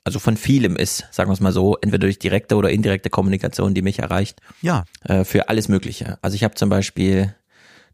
also 0.06 0.20
von 0.20 0.36
vielem 0.36 0.76
ist, 0.76 1.04
sagen 1.10 1.28
wir 1.28 1.34
es 1.34 1.40
mal 1.40 1.52
so, 1.52 1.76
entweder 1.80 2.06
durch 2.06 2.18
direkte 2.20 2.54
oder 2.54 2.70
indirekte 2.70 3.10
Kommunikation, 3.10 3.74
die 3.74 3.82
mich 3.82 3.98
erreicht 3.98 4.40
Ja. 4.62 4.84
äh, 5.04 5.24
für 5.24 5.48
alles 5.48 5.68
Mögliche. 5.68 6.16
Also 6.22 6.36
ich 6.36 6.44
habe 6.44 6.54
zum 6.54 6.68
Beispiel 6.68 7.34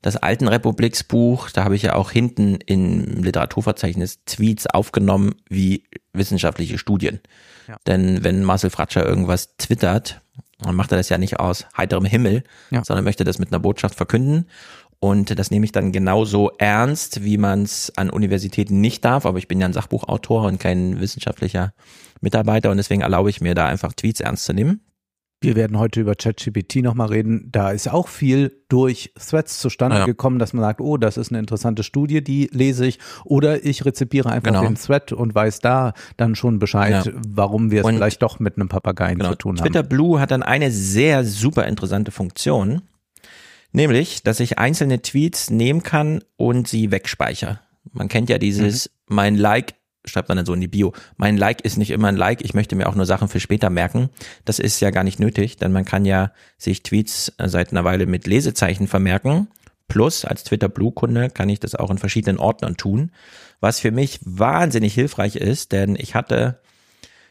das 0.02 0.16
Alten 0.16 0.46
Republiksbuch, 0.48 1.48
da 1.50 1.64
habe 1.64 1.74
ich 1.74 1.82
ja 1.82 1.94
auch 1.94 2.10
hinten 2.10 2.56
im 2.66 3.22
Literaturverzeichnis 3.22 4.24
Tweets 4.26 4.66
aufgenommen 4.66 5.36
wie 5.48 5.84
wissenschaftliche 6.12 6.76
Studien. 6.76 7.20
Ja. 7.66 7.76
Denn 7.86 8.22
wenn 8.24 8.44
Marcel 8.44 8.68
Fratscher 8.70 9.06
irgendwas 9.06 9.56
twittert, 9.56 10.20
dann 10.60 10.74
macht 10.76 10.92
er 10.92 10.98
das 10.98 11.08
ja 11.08 11.18
nicht 11.18 11.40
aus 11.40 11.66
heiterem 11.76 12.04
Himmel, 12.04 12.42
Ja. 12.70 12.84
sondern 12.84 13.04
möchte 13.04 13.24
das 13.24 13.38
mit 13.38 13.52
einer 13.52 13.58
Botschaft 13.60 13.94
verkünden. 13.94 14.48
Und 15.04 15.36
das 15.36 15.50
nehme 15.50 15.64
ich 15.64 15.72
dann 15.72 15.90
genauso 15.90 16.52
ernst, 16.58 17.24
wie 17.24 17.36
man 17.36 17.64
es 17.64 17.92
an 17.96 18.08
Universitäten 18.08 18.80
nicht 18.80 19.04
darf. 19.04 19.26
Aber 19.26 19.36
ich 19.38 19.48
bin 19.48 19.58
ja 19.60 19.66
ein 19.66 19.72
Sachbuchautor 19.72 20.44
und 20.44 20.60
kein 20.60 21.00
wissenschaftlicher 21.00 21.72
Mitarbeiter 22.20 22.70
und 22.70 22.76
deswegen 22.76 23.00
erlaube 23.02 23.28
ich 23.28 23.40
mir 23.40 23.56
da 23.56 23.66
einfach 23.66 23.92
Tweets 23.94 24.20
ernst 24.20 24.44
zu 24.44 24.52
nehmen. 24.52 24.80
Wir 25.40 25.56
werden 25.56 25.76
heute 25.76 26.00
über 26.00 26.14
ChatGPT 26.14 26.76
nochmal 26.84 27.08
reden. 27.08 27.48
Da 27.50 27.72
ist 27.72 27.90
auch 27.92 28.06
viel 28.06 28.62
durch 28.68 29.12
Threads 29.18 29.58
zustande 29.58 29.96
Ja. 29.98 30.06
gekommen, 30.06 30.38
dass 30.38 30.52
man 30.52 30.62
sagt, 30.62 30.80
oh, 30.80 30.96
das 30.96 31.16
ist 31.16 31.32
eine 31.32 31.40
interessante 31.40 31.82
Studie, 31.82 32.22
die 32.22 32.48
lese 32.52 32.86
ich. 32.86 33.00
Oder 33.24 33.64
ich 33.66 33.84
rezipiere 33.84 34.30
einfach 34.30 34.52
Genau. 34.52 34.62
den 34.62 34.76
Thread 34.76 35.10
und 35.10 35.34
weiß 35.34 35.58
da 35.58 35.94
dann 36.16 36.36
schon 36.36 36.60
Bescheid, 36.60 37.06
Ja. 37.06 37.12
warum 37.26 37.72
wir 37.72 37.80
es 37.80 37.86
Und- 37.88 37.96
vielleicht 37.96 38.22
doch 38.22 38.38
mit 38.38 38.54
einem 38.56 38.68
Papageien 38.68 39.20
zu 39.20 39.34
tun 39.34 39.56
haben. 39.58 39.64
Genau. 39.64 39.64
Twitter 39.64 39.82
Blue 39.82 40.20
hat 40.20 40.30
dann 40.30 40.44
eine 40.44 40.70
sehr 40.70 41.24
super 41.24 41.66
interessante 41.66 42.12
Funktion, 42.12 42.82
nämlich, 43.72 44.22
dass 44.22 44.40
ich 44.40 44.58
einzelne 44.58 45.02
Tweets 45.02 45.50
nehmen 45.50 45.82
kann 45.82 46.22
und 46.36 46.68
sie 46.68 46.90
wegspeichere. 46.90 47.60
Man 47.92 48.08
kennt 48.08 48.30
ja 48.30 48.38
dieses, 48.38 48.90
Mhm. 49.08 49.14
mein 49.16 49.36
Like, 49.36 49.74
schreibt 50.04 50.28
man 50.28 50.36
dann 50.36 50.46
so 50.46 50.54
in 50.54 50.60
die 50.60 50.68
Bio, 50.68 50.92
mein 51.16 51.36
Like 51.36 51.60
ist 51.62 51.76
nicht 51.78 51.90
immer 51.90 52.08
ein 52.08 52.16
Like, 52.16 52.42
ich 52.44 52.54
möchte 52.54 52.74
mir 52.76 52.88
auch 52.88 52.94
nur 52.94 53.06
Sachen 53.06 53.28
für 53.28 53.40
später 53.40 53.70
merken. 53.70 54.10
Das 54.44 54.58
ist 54.58 54.80
ja 54.80 54.90
gar 54.90 55.04
nicht 55.04 55.20
nötig, 55.20 55.56
denn 55.56 55.72
man 55.72 55.84
kann 55.84 56.04
ja 56.04 56.32
sich 56.58 56.82
Tweets 56.82 57.32
äh, 57.38 57.48
seit 57.48 57.70
einer 57.70 57.84
Weile 57.84 58.06
mit 58.06 58.26
Lesezeichen 58.26 58.88
vermerken. 58.88 59.48
Plus, 59.88 60.24
als 60.24 60.44
Twitter 60.44 60.68
Blue-Kunde 60.68 61.28
kann 61.30 61.48
ich 61.48 61.60
das 61.60 61.74
auch 61.74 61.90
in 61.90 61.98
verschiedenen 61.98 62.38
Ordnern 62.38 62.76
tun, 62.76 63.12
was 63.60 63.78
für 63.78 63.90
mich 63.90 64.20
wahnsinnig 64.24 64.94
hilfreich 64.94 65.36
ist, 65.36 65.72
denn 65.72 65.96
ich 65.96 66.14
hatte 66.14 66.60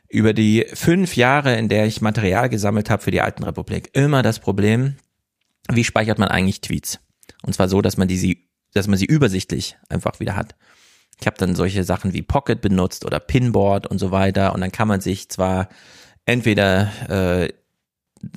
über 0.07 0.33
die 0.33 0.65
fünf 0.73 1.15
Jahre, 1.15 1.55
in 1.57 1.69
der 1.69 1.85
ich 1.87 2.01
Material 2.01 2.49
gesammelt 2.49 2.89
habe 2.89 3.01
für 3.01 3.11
die 3.11 3.21
Alten 3.21 3.43
Republik, 3.43 3.89
immer 3.93 4.21
das 4.21 4.39
Problem, 4.39 4.95
wie 5.75 5.83
speichert 5.83 6.19
man 6.19 6.29
eigentlich 6.29 6.61
Tweets? 6.61 6.99
Und 7.43 7.53
zwar 7.53 7.69
so, 7.69 7.81
dass 7.81 7.97
man 7.97 8.07
die 8.07 8.17
sie, 8.17 8.49
dass 8.73 8.87
man 8.87 8.97
sie 8.97 9.05
übersichtlich 9.05 9.77
einfach 9.89 10.19
wieder 10.19 10.35
hat. 10.35 10.55
Ich 11.19 11.27
habe 11.27 11.37
dann 11.37 11.55
solche 11.55 11.83
Sachen 11.83 12.13
wie 12.13 12.21
Pocket 12.21 12.61
benutzt 12.61 13.05
oder 13.05 13.19
Pinboard 13.19 13.87
und 13.87 13.99
so 13.99 14.11
weiter 14.11 14.53
und 14.53 14.61
dann 14.61 14.71
kann 14.71 14.87
man 14.87 15.01
sich 15.01 15.29
zwar 15.29 15.69
entweder 16.25 16.91
äh, 17.09 17.53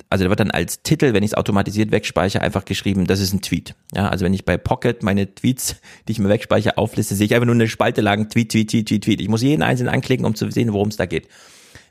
also 0.09 0.23
da 0.23 0.29
wird 0.29 0.39
dann 0.39 0.51
als 0.51 0.81
Titel, 0.83 1.13
wenn 1.13 1.23
ich 1.23 1.31
es 1.31 1.37
automatisiert 1.37 1.91
wegspeichere, 1.91 2.41
einfach 2.41 2.65
geschrieben, 2.65 3.05
das 3.05 3.19
ist 3.19 3.33
ein 3.33 3.41
Tweet. 3.41 3.75
Ja, 3.93 4.09
also 4.09 4.25
wenn 4.25 4.33
ich 4.33 4.45
bei 4.45 4.57
Pocket 4.57 5.03
meine 5.03 5.33
Tweets, 5.33 5.75
die 6.07 6.13
ich 6.13 6.19
mir 6.19 6.29
wegspeichere, 6.29 6.77
aufliste, 6.77 7.15
sehe 7.15 7.25
ich 7.25 7.35
einfach 7.35 7.45
nur 7.45 7.55
eine 7.55 7.67
Spalte 7.67 8.01
lang 8.01 8.29
Tweet, 8.29 8.51
Tweet, 8.51 8.69
Tweet, 8.69 8.87
Tweet, 8.87 9.03
Tweet. 9.03 9.21
Ich 9.21 9.29
muss 9.29 9.41
jeden 9.41 9.61
einzelnen 9.61 9.93
anklicken, 9.93 10.25
um 10.25 10.35
zu 10.35 10.49
sehen, 10.49 10.73
worum 10.73 10.89
es 10.89 10.97
da 10.97 11.05
geht. 11.05 11.27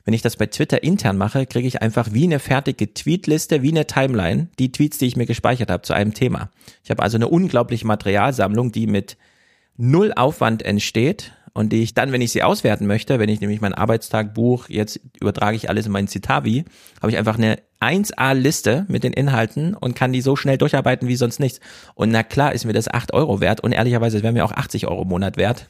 Wenn 0.05 0.13
ich 0.13 0.21
das 0.21 0.37
bei 0.37 0.45
Twitter 0.45 0.83
intern 0.83 1.17
mache, 1.17 1.47
kriege 1.47 1.67
ich 1.67 1.81
einfach 1.81 2.09
wie 2.11 2.25
eine 2.25 2.37
fertige 2.37 2.93
Tweetliste, 2.93 3.63
wie 3.63 3.71
eine 3.71 3.87
Timeline, 3.87 4.49
die 4.59 4.71
Tweets, 4.71 4.99
die 4.99 5.07
ich 5.07 5.17
mir 5.17 5.25
gespeichert 5.25 5.71
habe 5.71 5.81
zu 5.81 5.93
einem 5.93 6.13
Thema. 6.13 6.51
Ich 6.83 6.91
habe 6.91 7.01
also 7.01 7.17
eine 7.17 7.27
unglaubliche 7.27 7.87
Materialsammlung, 7.87 8.71
die 8.71 8.85
mit 8.85 9.17
null 9.77 10.13
Aufwand 10.15 10.61
entsteht 10.61 11.33
und 11.53 11.73
die 11.73 11.81
ich 11.81 11.95
dann, 11.95 12.11
wenn 12.11 12.21
ich 12.21 12.31
sie 12.31 12.43
auswerten 12.43 12.85
möchte, 12.85 13.17
wenn 13.17 13.29
ich 13.29 13.41
nämlich 13.41 13.61
mein 13.61 13.73
Arbeitstagbuch, 13.73 14.69
jetzt 14.69 14.99
übertrage 15.19 15.55
ich 15.55 15.69
alles 15.69 15.87
in 15.87 15.91
mein 15.91 16.07
Citavi, 16.07 16.65
habe 17.01 17.11
ich 17.11 17.17
einfach 17.17 17.37
eine 17.37 17.57
1A-Liste 17.79 18.85
mit 18.87 19.03
den 19.03 19.13
Inhalten 19.13 19.73
und 19.73 19.95
kann 19.95 20.13
die 20.13 20.21
so 20.21 20.35
schnell 20.35 20.59
durcharbeiten 20.59 21.07
wie 21.07 21.15
sonst 21.15 21.39
nichts. 21.39 21.59
Und 21.95 22.11
na 22.11 22.21
klar 22.21 22.53
ist 22.53 22.65
mir 22.65 22.73
das 22.73 22.87
8 22.87 23.13
Euro 23.13 23.41
wert 23.41 23.61
und 23.61 23.71
ehrlicherweise 23.71 24.21
wäre 24.21 24.33
mir 24.33 24.45
auch 24.45 24.51
80 24.51 24.85
Euro 24.85 25.01
im 25.01 25.07
Monat 25.07 25.37
wert, 25.37 25.69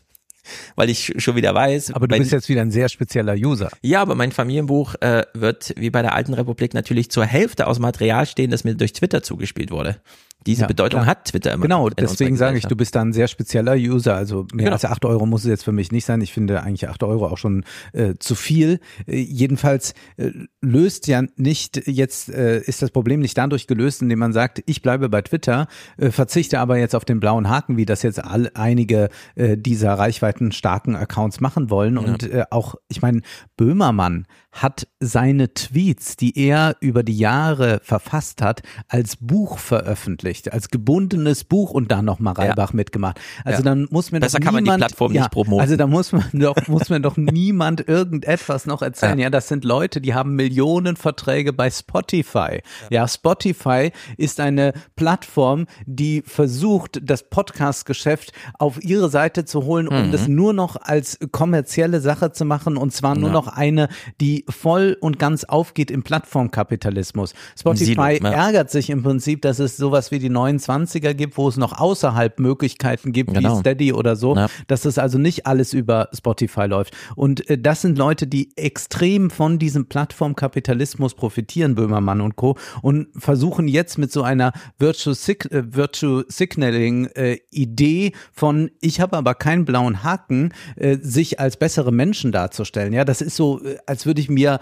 weil 0.76 0.90
ich 0.90 1.14
schon 1.18 1.36
wieder 1.36 1.54
weiß. 1.54 1.92
Aber 1.94 2.08
du 2.08 2.18
bist 2.18 2.32
jetzt 2.32 2.50
wieder 2.50 2.62
ein 2.62 2.72
sehr 2.72 2.90
spezieller 2.90 3.34
User. 3.34 3.70
Ja, 3.82 4.02
aber 4.02 4.16
mein 4.16 4.32
Familienbuch 4.32 4.96
äh, 5.02 5.24
wird 5.34 5.74
wie 5.78 5.90
bei 5.90 6.02
der 6.02 6.14
alten 6.14 6.34
Republik 6.34 6.74
natürlich 6.74 7.10
zur 7.10 7.26
Hälfte 7.26 7.68
aus 7.68 7.80
Material 7.80 8.26
stehen, 8.26 8.52
das 8.52 8.64
mir 8.64 8.76
durch 8.76 8.94
Twitter 8.94 9.24
zugespielt 9.24 9.72
wurde. 9.72 9.98
Diese 10.46 10.62
Ja, 10.62 10.68
Bedeutung 10.68 11.02
klar. 11.02 11.10
hat 11.12 11.26
Twitter 11.26 11.54
immer. 11.54 11.64
Genau, 11.64 11.90
deswegen 11.90 12.36
sage 12.38 12.58
ich, 12.58 12.66
du 12.66 12.76
bist 12.76 12.96
da 12.96 13.02
ein 13.02 13.14
sehr 13.14 13.28
spezieller 13.28 13.74
User. 13.76 14.16
Also 14.16 14.46
mehr 14.54 14.66
Genau. 14.66 14.72
als 14.74 14.86
8 14.86 15.06
Euro 15.06 15.26
muss 15.26 15.42
es 15.44 15.50
jetzt 15.50 15.64
für 15.64 15.72
mich 15.72 15.92
nicht 15.92 16.06
sein. 16.06 16.22
Ich 16.22 16.34
finde 16.34 16.62
eigentlich 16.64 16.88
8 16.90 17.04
Euro 17.04 17.28
auch 17.28 17.38
schon 17.38 17.64
äh, 17.94 18.14
zu 18.20 18.36
viel. 18.36 18.80
Äh, 19.08 19.18
jedenfalls 19.22 19.94
äh, 20.18 20.32
löst 20.62 21.08
ja 21.08 21.24
nicht, 21.36 21.88
jetzt 21.88 22.30
äh, 22.30 22.60
ist 22.62 22.82
das 22.82 22.92
Problem 22.92 23.20
nicht 23.22 23.38
dadurch 23.38 23.68
gelöst, 23.68 24.02
indem 24.02 24.20
man 24.20 24.34
sagt, 24.34 24.62
ich 24.66 24.82
bleibe 24.82 25.10
bei 25.10 25.22
Twitter, 25.22 25.68
äh, 25.98 26.12
verzichte 26.12 26.60
aber 26.60 26.78
jetzt 26.78 26.96
auf 26.96 27.06
den 27.06 27.20
blauen 27.20 27.50
Haken, 27.50 27.78
wie 27.78 27.86
das 27.86 28.04
jetzt 28.04 28.24
all, 28.24 28.52
einige 28.54 29.10
äh, 29.36 29.58
dieser 29.58 29.94
reichweitenstarken 29.94 30.96
Accounts 30.96 31.40
machen 31.40 31.70
wollen. 31.70 31.98
Und 31.98 32.24
äh, 32.24 32.44
auch, 32.52 32.76
ich 32.88 33.02
meine, 33.02 33.22
Böhmermann 33.58 34.26
hat 34.52 34.88
seine 35.00 35.54
Tweets, 35.54 36.16
die 36.18 36.38
er 36.38 36.76
über 36.80 37.04
die 37.04 37.18
Jahre 37.18 37.82
verfasst 37.84 38.42
hat, 38.42 38.62
als 38.88 39.18
Buch 39.18 39.58
veröffentlicht, 39.58 40.35
als 40.52 40.70
gebundenes 40.70 41.44
Buch 41.44 41.72
und 41.72 41.92
da 41.92 42.02
nochmal 42.02 42.34
Reibach 42.34 42.74
mitgemacht. 42.74 43.20
Also 43.44 43.60
Ja. 43.60 43.64
dann 43.64 43.88
muss 43.92 44.12
mir 44.12 44.20
Besser 44.20 44.40
doch 44.40 44.46
kann 44.46 44.54
man 44.54 44.66
die 44.66 44.72
Plattform 44.72 45.12
ja, 45.14 45.22
nicht 45.24 45.32
promoten. 45.32 45.62
Also 45.62 45.76
da 45.76 45.88
muss 45.88 46.12
man 46.12 46.24
doch, 46.34 46.56
muss 46.68 46.90
mir 46.90 47.00
doch 47.00 47.18
niemand 47.18 47.88
irgendetwas 47.88 48.66
noch 48.66 48.82
erzählen. 48.82 49.18
Ja. 49.20 49.30
das 49.30 49.48
sind 49.48 49.64
Leute, 49.64 50.02
die 50.02 50.14
haben 50.14 50.36
Millionen 50.36 50.96
Verträge 50.96 51.54
bei 51.54 51.70
Spotify. 51.70 52.62
Ja, 52.90 53.08
Spotify 53.08 53.92
ist 54.18 54.40
eine 54.40 54.74
Plattform, 54.96 55.66
die 55.86 56.22
versucht, 56.26 57.00
das 57.04 57.24
Podcast-Geschäft 57.30 58.32
auf 58.60 58.84
ihre 58.84 59.10
Seite 59.10 59.46
zu 59.46 59.64
holen, 59.66 59.88
um 59.88 60.08
Mhm. 60.08 60.12
das 60.12 60.28
nur 60.28 60.54
noch 60.54 60.76
als 60.82 61.18
kommerzielle 61.32 62.02
Sache 62.02 62.32
zu 62.32 62.46
machen 62.46 62.78
und 62.78 62.92
zwar 62.94 63.16
nur 63.16 63.30
Ja. 63.30 63.34
noch 63.34 63.48
eine, 63.48 63.88
die 64.22 64.46
voll 64.50 64.98
und 65.00 65.20
ganz 65.20 65.44
aufgeht 65.44 65.90
im 65.92 66.04
Plattformkapitalismus. 66.04 67.34
Spotify 67.60 67.86
Silo, 68.18 68.30
ja. 68.30 68.32
ärgert 68.46 68.70
sich 68.72 68.90
im 68.90 69.04
Prinzip, 69.04 69.42
dass 69.42 69.60
es 69.60 69.78
sowas 69.78 70.12
wie 70.12 70.20
die 70.20 70.25
29er 70.30 71.14
gibt, 71.14 71.38
wo 71.38 71.48
es 71.48 71.58
noch 71.58 71.74
außerhalb 71.80 72.40
Möglichkeiten 72.40 73.12
gibt, 73.12 73.34
Genau. 73.34 73.56
wie 73.56 73.60
Steady 73.60 73.94
oder 73.94 74.16
so, 74.16 74.36
Ja. 74.36 74.48
dass 74.68 74.86
es 74.86 74.98
also 74.98 75.18
nicht 75.18 75.46
alles 75.46 75.74
über 75.74 76.10
Spotify 76.14 76.66
läuft. 76.66 76.94
Und 77.16 77.50
äh, 77.50 77.58
das 77.58 77.82
sind 77.82 77.98
Leute, 77.98 78.28
die 78.28 78.56
extrem 78.58 79.30
von 79.30 79.60
diesem 79.60 79.88
Plattformkapitalismus 79.88 81.14
profitieren, 81.14 81.76
Böhmermann 81.76 82.22
und 82.22 82.36
Co. 82.36 82.58
und 82.82 83.08
versuchen 83.16 83.68
jetzt 83.68 83.98
mit 83.98 84.12
so 84.12 84.24
einer 84.24 84.52
Virtue, 84.78 85.14
Sig 85.16 85.46
äh, 85.52 85.64
Virtue 85.76 86.26
Signaling 86.28 87.06
äh, 87.16 87.38
Idee 87.52 88.12
von 88.32 88.70
ich 88.82 89.00
habe 89.02 89.18
aber 89.18 89.34
keinen 89.36 89.66
blauen 89.66 90.04
Haken, 90.04 90.54
äh, 90.76 90.98
sich 91.02 91.40
als 91.40 91.58
bessere 91.58 91.92
Menschen 91.92 92.32
darzustellen. 92.32 92.94
Ja, 92.94 93.06
das 93.06 93.22
ist 93.22 93.36
so, 93.36 93.64
äh, 93.64 93.78
als 93.86 94.06
würde 94.06 94.22
ich 94.22 94.30
mir 94.30 94.60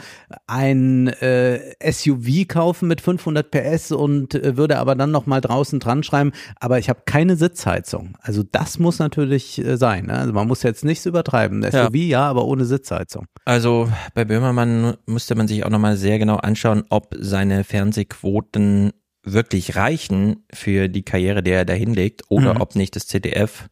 ein 0.48 1.08
äh, 1.08 1.60
SUV 1.92 2.48
kaufen 2.48 2.88
mit 2.88 3.02
500 3.02 3.50
PS 3.52 3.92
und 3.92 4.34
würde 4.44 4.78
aber 4.80 4.96
dann 4.96 5.12
noch 5.12 5.26
mal 5.26 5.42
draußen 5.44 5.80
dran 5.80 6.04
schreiben, 6.04 6.32
aber 6.60 6.80
ich 6.80 6.90
habe 6.90 7.02
keine 7.06 7.36
Sitzheizung. 7.36 8.18
Also 8.22 8.44
das 8.52 8.80
muss 8.80 9.00
natürlich 9.00 9.64
äh, 9.64 9.78
sein. 9.78 10.08
Ne? 10.08 10.14
Also 10.18 10.34
man 10.34 10.48
muss 10.48 10.64
jetzt 10.64 10.84
nichts 10.84 11.06
übertreiben. 11.06 11.62
Ja. 11.64 11.86
SUV 11.86 11.96
ja, 11.96 12.26
aber 12.28 12.46
ohne 12.46 12.66
Sitzheizung. 12.66 13.26
Also 13.46 13.90
bei 14.14 14.26
Böhmermann 14.26 14.96
müsste 15.06 15.36
man 15.36 15.48
sich 15.48 15.64
auch 15.66 15.70
nochmal 15.70 15.98
sehr 15.98 16.20
genau 16.20 16.38
anschauen, 16.38 16.84
ob 16.90 17.16
seine 17.20 17.64
Fernsehquoten 17.64 18.94
wirklich 19.24 19.76
reichen 19.76 20.44
für 20.54 20.90
die 20.90 21.04
Karriere, 21.04 21.44
die 21.44 21.52
er 21.52 21.66
da 21.66 21.74
hinlegt, 21.74 22.24
oder 22.30 22.56
Mhm. 22.56 22.62
ob 22.62 22.76
nicht 22.76 22.96
das 22.96 23.08
ZDF 23.08 23.68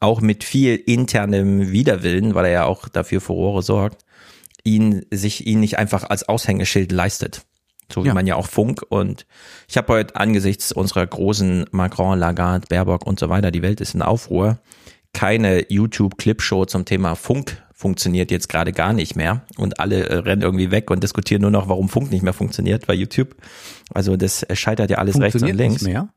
auch 0.00 0.20
mit 0.20 0.44
viel 0.44 0.76
internem 0.76 1.72
Widerwillen, 1.72 2.34
weil 2.34 2.44
er 2.46 2.50
ja 2.52 2.64
auch 2.64 2.88
dafür 2.88 3.20
Furore 3.20 3.62
sorgt, 3.62 4.04
ihn 4.62 5.04
sich 5.10 5.46
ihn 5.46 5.60
nicht 5.60 5.78
einfach 5.78 6.04
als 6.08 6.28
Aushängeschild 6.28 6.92
leistet. 6.92 7.42
So 7.94 8.02
wie 8.02 8.08
Ja. 8.08 8.14
man 8.14 8.26
ja 8.26 8.34
auch 8.34 8.46
Funk 8.48 8.82
und 8.88 9.24
ich 9.68 9.76
habe 9.76 9.92
heute 9.92 10.16
angesichts 10.16 10.72
unserer 10.72 11.06
großen 11.06 11.66
Macron, 11.70 12.18
Lagarde, 12.18 12.66
Baerbock 12.68 13.06
und 13.06 13.20
so 13.20 13.28
weiter, 13.28 13.50
die 13.52 13.62
Welt 13.62 13.80
ist 13.80 13.94
in 13.94 14.02
Aufruhr, 14.02 14.58
keine 15.12 15.70
YouTube-Clipshow 15.72 16.64
zum 16.66 16.84
Thema 16.84 17.14
Funk 17.14 17.62
funktioniert 17.72 18.30
jetzt 18.30 18.48
gerade 18.48 18.72
gar 18.72 18.92
nicht 18.92 19.14
mehr 19.14 19.42
und 19.58 19.78
alle 19.78 20.08
äh, 20.08 20.14
rennen 20.16 20.42
irgendwie 20.42 20.70
weg 20.70 20.90
und 20.90 21.02
diskutieren 21.04 21.42
nur 21.42 21.50
noch, 21.52 21.68
warum 21.68 21.88
Funk 21.88 22.10
nicht 22.10 22.22
mehr 22.22 22.32
funktioniert 22.32 22.86
bei 22.86 22.94
YouTube. 22.94 23.36
Also 23.92 24.16
das 24.16 24.42
äh, 24.42 24.56
scheitert 24.56 24.90
ja 24.90 24.98
alles 24.98 25.20
rechts 25.20 25.40
und 25.42 25.48
links. 25.54 25.82
nicht 25.82 25.92
mehr. 25.92 26.08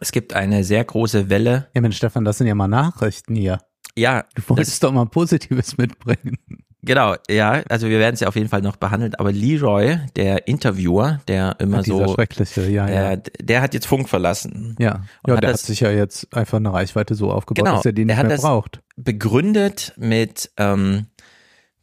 Es 0.00 0.12
gibt 0.12 0.34
eine 0.34 0.62
sehr 0.64 0.84
große 0.84 1.30
Welle. 1.30 1.68
Ja, 1.74 1.80
Mensch, 1.80 1.96
Stefan, 1.96 2.24
das 2.24 2.38
sind 2.38 2.46
ja 2.46 2.54
mal 2.54 2.68
Nachrichten 2.68 3.34
hier. 3.34 3.58
Ja, 3.96 4.24
Du 4.36 4.42
wolltest 4.48 4.82
doch 4.84 4.92
mal 4.92 5.06
Positives 5.06 5.76
mitbringen. 5.78 6.36
Genau, 6.82 7.14
ja, 7.28 7.62
also 7.68 7.88
wir 7.88 7.98
werden 7.98 8.14
es 8.14 8.20
ja 8.20 8.28
auf 8.28 8.36
jeden 8.36 8.48
Fall 8.48 8.62
noch 8.62 8.76
behandeln, 8.76 9.14
aber 9.16 9.32
Leroy, 9.32 9.98
der 10.16 10.46
Interviewer, 10.48 11.20
der 11.28 11.56
immer 11.58 11.82
Dieser 11.82 12.06
so, 12.08 12.14
schreckliche, 12.14 12.68
ja, 12.70 12.88
ja. 12.88 13.16
der 13.16 13.60
hat 13.62 13.74
jetzt 13.74 13.86
Funk 13.86 14.08
verlassen. 14.08 14.76
ja, 14.78 15.02
ja 15.26 15.34
hat 15.36 15.42
der 15.42 15.50
das- 15.52 15.62
hat 15.62 15.66
sich 15.66 15.80
ja 15.80 15.90
jetzt 15.90 16.34
einfach 16.34 16.58
eine 16.58 16.72
Reichweite 16.72 17.14
so 17.14 17.30
aufgebaut, 17.32 17.64
Genau, 17.64 17.76
dass 17.76 17.86
er 17.86 17.92
die 17.92 18.04
nicht 18.04 18.22
mehr 18.22 18.36
braucht. 18.36 18.80
begründet 18.96 19.92
mit, 19.96 20.50
ähm, 20.56 21.06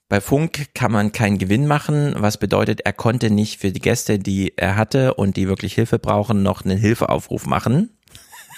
bei 0.08 0.22
Funk 0.22 0.68
kann 0.76 0.92
man 0.92 1.12
keinen 1.12 1.40
Gewinn 1.40 1.66
machen, 1.66 2.14
was 2.18 2.38
bedeutet, 2.38 2.82
er 2.82 2.94
konnte 2.94 3.32
nicht 3.32 3.60
für 3.60 3.72
die 3.72 3.80
Gäste, 3.82 4.20
die 4.20 4.54
er 4.56 4.76
hatte 4.76 5.16
und 5.16 5.36
die 5.36 5.48
wirklich 5.48 5.74
Hilfe 5.74 5.98
brauchen, 5.98 6.44
noch 6.44 6.64
einen 6.64 6.78
Hilfeaufruf 6.78 7.48
machen. 7.48 7.90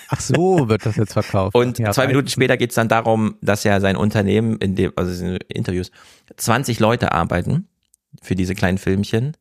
Ach 0.10 0.22
so, 0.22 0.70
wird 0.70 0.86
das 0.86 0.96
jetzt 0.96 1.14
verkauft. 1.14 1.56
Und 1.56 1.80
ja, 1.80 1.92
zwei 1.92 2.08
Minuten 2.08 2.28
später 2.28 2.58
geht 2.58 2.72
es 2.72 2.76
dann 2.76 2.88
darum, 2.88 3.36
dass 3.42 3.64
ja 3.64 3.80
sein 3.80 3.96
Unternehmen, 3.96 4.58
in 4.58 4.76
dem, 4.76 4.94
also 4.96 5.26
in 5.26 5.38
Interviews, 5.48 5.92
20 6.38 6.80
Leute 6.80 7.12
arbeiten 7.12 7.68
für 8.22 8.36
diese 8.36 8.56
kleinen 8.56 8.78
Filmchen. 8.78 9.36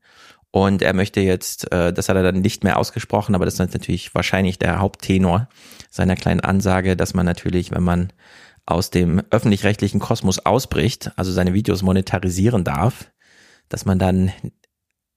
Und 0.50 0.82
er 0.82 0.94
möchte 0.94 1.20
jetzt, 1.20 1.70
äh, 1.72 1.92
das 1.92 2.08
hat 2.08 2.16
er 2.16 2.22
dann 2.22 2.40
nicht 2.40 2.64
mehr 2.64 2.78
ausgesprochen, 2.78 3.34
aber 3.34 3.44
das 3.44 3.54
ist 3.54 3.72
natürlich 3.74 4.14
wahrscheinlich 4.14 4.58
der 4.58 4.80
Haupttenor 4.80 5.48
seiner 5.90 6.16
kleinen 6.16 6.40
Ansage, 6.40 6.96
dass 6.96 7.14
man 7.14 7.26
natürlich, 7.26 7.70
wenn 7.72 7.82
man 7.82 8.12
aus 8.64 8.90
dem 8.90 9.22
öffentlich-rechtlichen 9.30 10.00
Kosmos 10.00 10.40
ausbricht, 10.40 11.12
also 11.16 11.30
seine 11.30 11.54
Videos 11.54 11.82
monetarisieren 11.82 12.64
darf, 12.64 13.10
dass 13.68 13.84
man 13.84 13.98
dann 13.98 14.32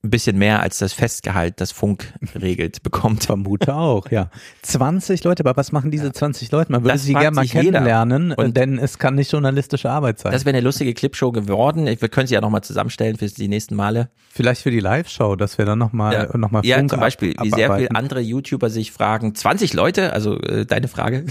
ein 0.02 0.12
bisschen 0.12 0.38
mehr 0.38 0.62
als 0.62 0.78
das 0.78 0.94
Festgehalt, 0.94 1.60
das 1.60 1.74
Funk 1.74 2.14
regelt, 2.42 2.84
bekommt. 2.84 3.26
Vermute 3.26 3.76
auch, 3.76 4.10
ja. 4.12 4.30
20 4.62 5.26
Leute, 5.26 5.44
aber 5.46 5.58
was 5.58 5.74
machen 5.74 5.92
diese 5.92 6.14
20 6.14 6.52
Leute? 6.52 6.72
Man 6.72 6.84
würde 6.84 6.94
Das 6.94 7.04
sie 7.04 7.14
gerne 7.14 7.36
mal 7.36 7.46
kennenlernen, 7.46 8.32
Und- 8.32 8.56
denn 8.56 8.80
es 8.80 8.98
kann 8.98 9.16
nicht 9.16 9.30
journalistische 9.32 9.90
Arbeit 9.90 10.20
sein. 10.20 10.32
Das 10.32 10.46
wäre 10.46 10.56
eine 10.56 10.64
lustige 10.64 10.94
Clipshow 10.94 11.34
geworden. 11.34 11.86
Wir 11.86 11.98
können 12.10 12.28
sie 12.28 12.34
ja 12.36 12.40
nochmal 12.42 12.62
zusammenstellen 12.64 13.18
für 13.18 13.26
die 13.28 13.50
nächsten 13.50 13.76
Male. 13.76 14.10
Vielleicht 14.30 14.62
für 14.62 14.72
die 14.72 14.80
Live-Show, 14.80 15.36
dass 15.36 15.58
wir 15.58 15.66
dann 15.66 15.80
nochmal 15.80 16.14
Ja, 16.14 16.38
noch 16.38 16.52
mal 16.52 16.66
ja 16.66 16.78
Funk 16.78 16.92
zum 16.92 17.00
Beispiel, 17.02 17.34
ab, 17.36 17.46
wie 17.46 17.50
sehr 17.50 17.76
viele 17.76 17.92
andere 17.92 18.22
YouTuber 18.22 18.70
sich 18.70 18.94
fragen, 18.94 19.36
20 19.36 19.74
Leute, 19.74 20.14
also 20.14 20.40
äh, 20.42 20.66
deine 20.66 20.88
Frage, 20.88 21.26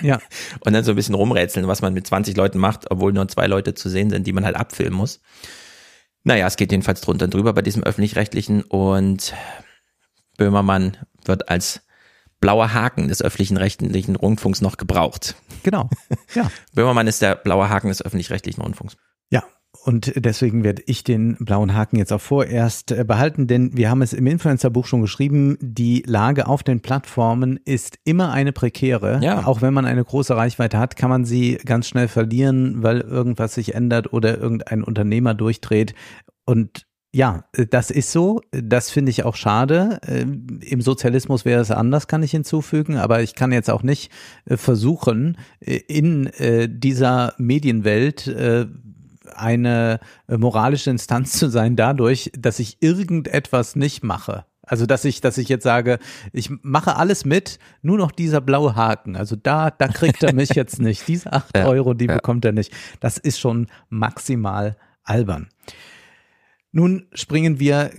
Ja, 0.00 0.18
und 0.64 0.72
dann 0.72 0.82
so 0.84 0.92
ein 0.92 0.96
bisschen 0.96 1.14
rumrätseln, 1.14 1.66
was 1.68 1.82
man 1.82 1.92
mit 1.92 2.06
20 2.06 2.36
Leuten 2.38 2.58
macht, 2.58 2.90
obwohl 2.90 3.12
nur 3.12 3.28
zwei 3.28 3.46
Leute 3.48 3.74
zu 3.74 3.90
sehen 3.90 4.08
sind, 4.08 4.26
die 4.26 4.32
man 4.32 4.46
halt 4.46 4.56
abfilmen 4.56 4.94
muss. 4.96 5.20
Naja, 6.28 6.46
es 6.46 6.56
geht 6.56 6.72
jedenfalls 6.72 7.00
drunter 7.00 7.24
und 7.24 7.32
drüber 7.32 7.54
bei 7.54 7.62
diesem 7.62 7.82
öffentlich-rechtlichen 7.82 8.60
und 8.60 9.32
Böhmermann 10.36 10.98
wird 11.24 11.48
als 11.48 11.80
blauer 12.38 12.74
Haken 12.74 13.08
des 13.08 13.22
öffentlichen 13.22 13.56
rechtlichen 13.56 14.14
Rundfunks 14.14 14.60
noch 14.60 14.76
gebraucht. 14.76 15.36
genau. 15.62 15.88
Ja. 16.34 16.50
Böhmermann 16.74 17.06
ist 17.06 17.22
der 17.22 17.34
blaue 17.34 17.70
Haken 17.70 17.88
des 17.88 18.04
öffentlich-rechtlichen 18.04 18.60
Rundfunks. 18.60 18.98
Und 19.84 20.12
deswegen 20.16 20.64
werde 20.64 20.82
ich 20.86 21.04
den 21.04 21.36
blauen 21.36 21.74
Haken 21.74 21.96
jetzt 21.96 22.12
auch 22.12 22.20
vorerst 22.20 22.90
äh, 22.90 23.04
behalten, 23.04 23.46
denn 23.46 23.76
wir 23.76 23.90
haben 23.90 24.02
es 24.02 24.12
im 24.12 24.26
Influencer-Buch 24.26 24.86
schon 24.86 25.02
geschrieben, 25.02 25.56
die 25.60 26.02
Lage 26.06 26.46
auf 26.46 26.62
den 26.62 26.80
Plattformen 26.80 27.58
ist 27.64 27.98
immer 28.04 28.32
eine 28.32 28.52
prekäre. 28.52 29.20
Ja. 29.22 29.46
Auch 29.46 29.62
wenn 29.62 29.74
man 29.74 29.86
eine 29.86 30.04
große 30.04 30.36
Reichweite 30.36 30.78
hat, 30.78 30.96
kann 30.96 31.10
man 31.10 31.24
sie 31.24 31.58
ganz 31.64 31.88
schnell 31.88 32.08
verlieren, 32.08 32.82
weil 32.82 33.00
irgendwas 33.00 33.54
sich 33.54 33.74
ändert 33.74 34.12
oder 34.12 34.38
irgendein 34.38 34.82
Unternehmer 34.82 35.34
durchdreht. 35.34 35.94
Und 36.44 36.86
ja, 37.12 37.44
äh, 37.52 37.66
das 37.66 37.90
ist 37.90 38.12
so. 38.12 38.40
Das 38.50 38.90
finde 38.90 39.10
ich 39.10 39.24
auch 39.24 39.36
schade. 39.36 40.00
Ähm, 40.06 40.60
Im 40.62 40.80
Sozialismus 40.80 41.44
wäre 41.44 41.60
es 41.60 41.70
anders, 41.70 42.06
kann 42.06 42.22
ich 42.22 42.30
hinzufügen. 42.30 42.96
Aber 42.96 43.22
ich 43.22 43.34
kann 43.34 43.52
jetzt 43.52 43.70
auch 43.70 43.82
nicht 43.82 44.10
äh, 44.44 44.56
versuchen, 44.56 45.38
äh, 45.60 45.76
in 45.88 46.26
äh, 46.26 46.68
dieser 46.70 47.34
Medienwelt 47.38 48.26
äh, 48.26 48.66
eine 49.36 50.00
äh, 50.28 50.36
moralische 50.36 50.90
Instanz 50.90 51.32
zu 51.32 51.48
sein 51.48 51.76
dadurch, 51.76 52.30
dass 52.38 52.58
ich 52.58 52.78
irgendetwas 52.80 53.76
nicht 53.76 54.02
mache. 54.02 54.44
Also 54.62 54.86
dass 54.86 55.04
ich, 55.04 55.20
dass 55.20 55.38
ich 55.38 55.48
jetzt 55.48 55.64
sage, 55.64 55.98
ich 56.32 56.50
mache 56.62 56.96
alles 56.96 57.24
mit, 57.24 57.58
nur 57.82 57.96
noch 57.96 58.12
dieser 58.12 58.40
blaue 58.40 58.76
Haken. 58.76 59.16
Also 59.16 59.34
da, 59.34 59.70
da 59.70 59.88
kriegt 59.88 60.22
er 60.22 60.34
mich 60.34 60.50
jetzt 60.50 60.80
nicht. 60.80 61.08
Diese 61.08 61.32
acht 61.32 61.56
Ja, 61.56 61.66
Euro, 61.66 61.94
die 61.94 62.06
ja. 62.06 62.14
bekommt 62.14 62.44
er 62.44 62.52
nicht. 62.52 62.72
Das 63.00 63.18
ist 63.18 63.40
schon 63.40 63.68
maximal 63.88 64.76
albern. 65.04 65.48
Nun 66.70 67.06
springen 67.14 67.58
wir 67.58 67.90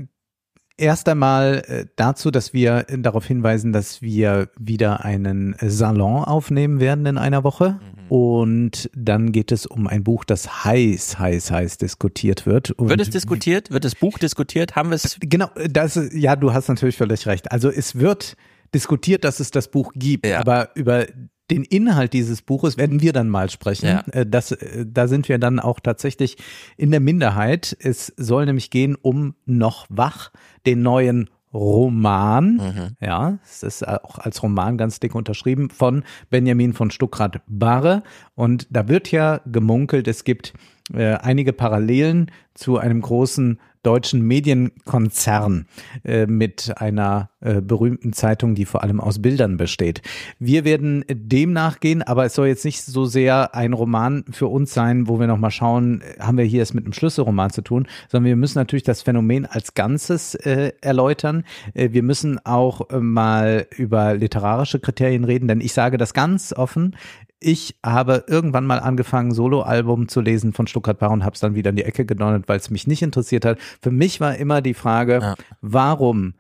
erst 0.78 1.10
einmal 1.10 1.64
äh, 1.68 1.86
dazu, 1.96 2.32
dass 2.32 2.54
wir 2.54 2.86
äh, 2.88 3.00
darauf 3.00 3.26
hinweisen, 3.26 3.74
dass 3.74 4.02
wir 4.02 4.50
wieder 4.60 5.04
einen 5.04 5.56
Salon 5.60 6.24
aufnehmen 6.24 6.80
werden 6.80 7.06
in 7.06 7.18
einer 7.18 7.44
Woche. 7.44 7.80
Und 8.10 8.90
dann 8.96 9.32
geht 9.32 9.52
es 9.52 9.66
um 9.66 9.88
ein 9.88 10.04
Buch, 10.04 10.26
das 10.26 10.66
heiß, 10.66 11.20
heiß, 11.20 11.52
heiß 11.52 11.78
diskutiert 11.78 12.46
wird. 12.46 12.72
Und 12.72 12.90
Wird 12.90 13.02
es 13.02 13.10
diskutiert? 13.10 13.72
Wird 13.72 13.86
das 13.86 13.96
Buch 13.96 14.18
diskutiert? 14.18 14.76
Haben 14.76 14.90
wir 14.90 14.96
es? 14.96 15.18
Genau, 15.22 15.50
das, 15.70 16.00
ja, 16.14 16.36
du 16.36 16.52
hast 16.54 16.68
natürlich 16.68 16.98
völlig 16.98 17.26
recht. 17.28 17.52
Also 17.52 17.70
es 17.70 17.96
wird 18.00 18.36
diskutiert, 18.74 19.24
dass 19.24 19.40
es 19.40 19.52
das 19.52 19.70
Buch 19.70 19.92
gibt, 19.96 20.26
Ja. 20.26 20.40
aber 20.40 20.70
über 20.76 21.06
den 21.52 21.64
Inhalt 21.64 22.14
dieses 22.14 22.44
Buches 22.44 22.78
werden 22.78 23.02
wir 23.02 23.12
dann 23.14 23.28
mal 23.30 23.50
sprechen. 23.50 23.88
Ja. 23.88 24.04
Äh, 24.12 24.26
Das, 24.26 24.52
äh, 24.52 24.86
da 24.88 25.08
sind 25.08 25.30
wir 25.30 25.40
dann 25.40 25.60
auch 25.60 25.80
tatsächlich 25.80 26.38
in 26.78 26.92
der 26.92 27.00
Minderheit. 27.00 27.76
Es 27.80 28.14
soll 28.18 28.46
nämlich 28.46 28.70
gehen 28.70 28.96
um 29.02 29.36
Noch 29.46 29.88
wach, 29.90 30.32
den 30.66 30.82
neuen 30.84 31.30
Roman. 31.54 32.54
Mhm. 32.56 32.96
Ja, 33.00 33.40
es 33.44 33.64
ist 33.64 33.88
auch 33.88 34.20
als 34.20 34.44
Roman 34.44 34.78
ganz 34.78 35.00
dick 35.00 35.16
unterschrieben 35.16 35.70
von 35.70 36.04
Benjamin 36.30 36.74
von 36.74 36.92
Stuckrad-Barre. 36.92 38.04
Und 38.36 38.68
da 38.70 38.88
wird 38.88 39.12
ja 39.12 39.42
gemunkelt, 39.46 40.08
es 40.08 40.24
gibt 40.24 40.54
äh, 40.94 41.16
einige 41.16 41.54
Parallelen 41.54 42.32
zu 42.54 42.78
einem 42.78 43.02
großen 43.02 43.60
deutschen 43.84 44.22
Medienkonzern 44.22 45.66
äh, 46.04 46.26
mit 46.26 46.74
einer 46.78 47.30
äh, 47.42 47.62
berühmten 47.62 48.12
Zeitung, 48.12 48.56
die 48.56 48.66
vor 48.66 48.84
allem 48.84 49.00
aus 49.00 49.22
Bildern 49.22 49.56
besteht. 49.56 50.02
Wir 50.40 50.66
werden 50.66 51.06
dem 51.10 51.54
nachgehen, 51.54 52.02
aber 52.02 52.26
es 52.26 52.34
soll 52.34 52.48
jetzt 52.48 52.66
nicht 52.66 52.84
so 52.84 53.06
sehr 53.06 53.56
ein 53.56 53.72
Roman 53.72 54.26
für 54.30 54.48
uns 54.48 54.74
sein, 54.74 55.08
wo 55.08 55.20
wir 55.20 55.28
nochmal 55.28 55.52
schauen, 55.52 56.02
äh, 56.02 56.20
haben 56.20 56.38
wir 56.38 56.46
hier 56.46 56.62
es 56.62 56.74
mit 56.74 56.84
einem 56.84 56.94
Schlüsselroman 56.94 57.52
zu 57.52 57.62
tun, 57.62 57.88
sondern 58.10 58.28
wir 58.28 58.36
müssen 58.36 58.58
natürlich 58.58 58.84
das 58.84 59.02
Phänomen 59.02 59.46
als 59.46 59.74
Ganzes 59.74 60.36
äh, 60.36 60.74
erläutern. 60.82 61.46
Äh, 61.74 61.92
wir 61.94 62.04
müssen 62.04 62.44
auch 62.46 62.90
äh, 62.90 63.00
mal 63.00 63.68
über 63.78 64.16
literarische 64.16 64.80
Kriterien 64.80 65.24
reden, 65.24 65.48
denn 65.48 65.62
ich 65.62 65.72
sage 65.72 65.98
das 65.98 66.14
ganz 66.14 66.52
offen, 66.52 66.96
ich 67.40 67.78
habe 67.86 68.26
irgendwann 68.28 68.66
mal 68.66 68.80
angefangen, 68.80 69.34
Soloalbum 69.34 70.08
zu 70.08 70.22
lesen 70.22 70.54
von 70.54 70.68
Stuttgart 70.68 71.00
Bar 71.00 71.12
und 71.12 71.24
habe 71.24 71.34
es 71.36 71.40
dann 71.40 71.56
wieder 71.56 71.70
in 71.70 71.76
die 71.78 71.86
Ecke 71.86 72.06
gedonnert, 72.06 72.48
weil 72.48 72.58
es 72.58 72.70
mich 72.70 72.86
nicht 72.88 73.02
interessiert 73.02 73.46
hat. 73.46 73.60
Für 73.82 73.92
mich 73.92 74.20
war 74.20 74.36
immer 74.36 74.62
die 74.62 74.74
Frage, 74.74 75.20
Ja. 75.22 75.36
warum 75.62 76.34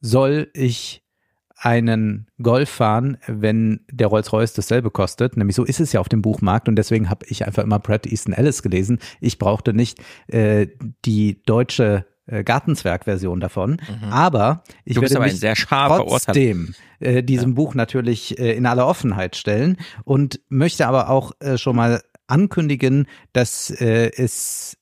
soll 0.00 0.48
ich 0.54 1.04
einen 1.60 2.28
Golf 2.40 2.68
fahren, 2.70 3.18
wenn 3.26 3.80
der 3.90 4.06
Rolls-Royce 4.06 4.52
dasselbe 4.54 4.92
kostet. 4.92 5.36
Nämlich 5.36 5.56
so 5.56 5.64
ist 5.64 5.80
es 5.80 5.92
ja 5.92 5.98
auf 6.00 6.08
dem 6.08 6.22
Buchmarkt 6.22 6.68
und 6.68 6.76
deswegen 6.76 7.10
habe 7.10 7.26
ich 7.26 7.44
einfach 7.46 7.64
immer 7.64 7.80
Pratt 7.80 8.06
Easton 8.06 8.32
Ellis 8.32 8.62
gelesen. 8.62 9.00
Ich 9.20 9.38
brauchte 9.38 9.72
nicht 9.74 9.98
äh, 10.28 10.68
die 11.04 11.42
deutsche 11.42 12.06
Gartenzwerg-Version 12.44 13.40
davon, 13.40 13.78
aber 14.10 14.62
ich 14.84 14.94
Du 14.94 15.00
bist 15.00 15.14
werde 15.14 15.24
aber 15.24 15.32
mich 15.32 15.40
sehr 15.40 15.54
trotzdem 15.54 16.74
äh, 17.00 17.22
diesem 17.22 17.54
Buch 17.54 17.74
natürlich 17.74 18.38
äh, 18.38 18.52
in 18.52 18.66
aller 18.66 18.86
Offenheit 18.86 19.36
stellen 19.36 19.76
und 20.04 20.40
möchte 20.48 20.86
aber 20.86 21.10
auch 21.10 21.32
äh, 21.40 21.58
schon 21.58 21.76
mal 21.76 22.02
ankündigen, 22.26 23.06
dass 23.32 23.70
äh, 23.70 24.10
es 24.16 24.76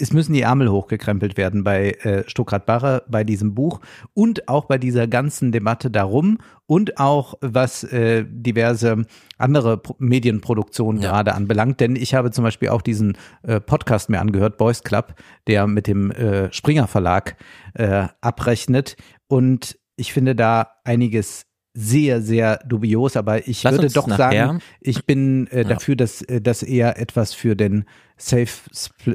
es 0.00 0.12
müssen 0.12 0.32
die 0.32 0.42
Ärmel 0.42 0.70
hochgekrempelt 0.70 1.36
werden 1.36 1.64
bei 1.64 1.92
äh, 2.02 2.24
Stuckrad 2.28 2.66
Barre, 2.66 3.04
bei 3.08 3.24
diesem 3.24 3.54
Buch 3.54 3.80
und 4.14 4.48
auch 4.48 4.64
bei 4.64 4.78
dieser 4.78 5.06
ganzen 5.06 5.52
Debatte 5.52 5.90
darum 5.90 6.38
und 6.66 6.98
auch 6.98 7.34
was 7.40 7.84
äh, 7.84 8.24
diverse 8.28 9.04
andere 9.38 9.76
Pro 9.78 9.96
Medienproduktionen 9.98 11.02
Ja. 11.02 11.10
gerade 11.10 11.34
anbelangt. 11.34 11.80
Denn 11.80 11.96
ich 11.96 12.14
habe 12.14 12.30
zum 12.30 12.44
Beispiel 12.44 12.68
auch 12.70 12.82
diesen 12.82 13.16
äh, 13.42 13.60
Podcast 13.60 14.08
mir 14.08 14.20
angehört, 14.20 14.56
Boys 14.56 14.82
Club, 14.82 15.14
der 15.46 15.66
mit 15.66 15.86
dem 15.86 16.10
äh, 16.10 16.52
Springer 16.52 16.86
Verlag 16.86 17.36
äh, 17.74 18.08
abrechnet. 18.20 18.96
Und 19.28 19.78
ich 19.96 20.12
finde 20.12 20.34
da 20.34 20.68
einiges 20.84 21.46
sehr, 21.72 22.20
sehr 22.20 22.58
dubios, 22.66 23.16
aber 23.16 23.46
ich 23.46 23.62
Lass 23.62 23.74
würde 23.74 23.88
doch 23.90 24.06
nachher- 24.08 24.46
sagen, 24.46 24.60
ich 24.80 25.04
bin 25.06 25.46
äh, 25.48 25.64
dafür, 25.64 25.94
dass 25.96 26.20
äh, 26.22 26.40
das 26.40 26.62
eher 26.62 26.98
etwas 26.98 27.32
für 27.32 27.54
den 27.54 27.84
Safe, 28.16 28.48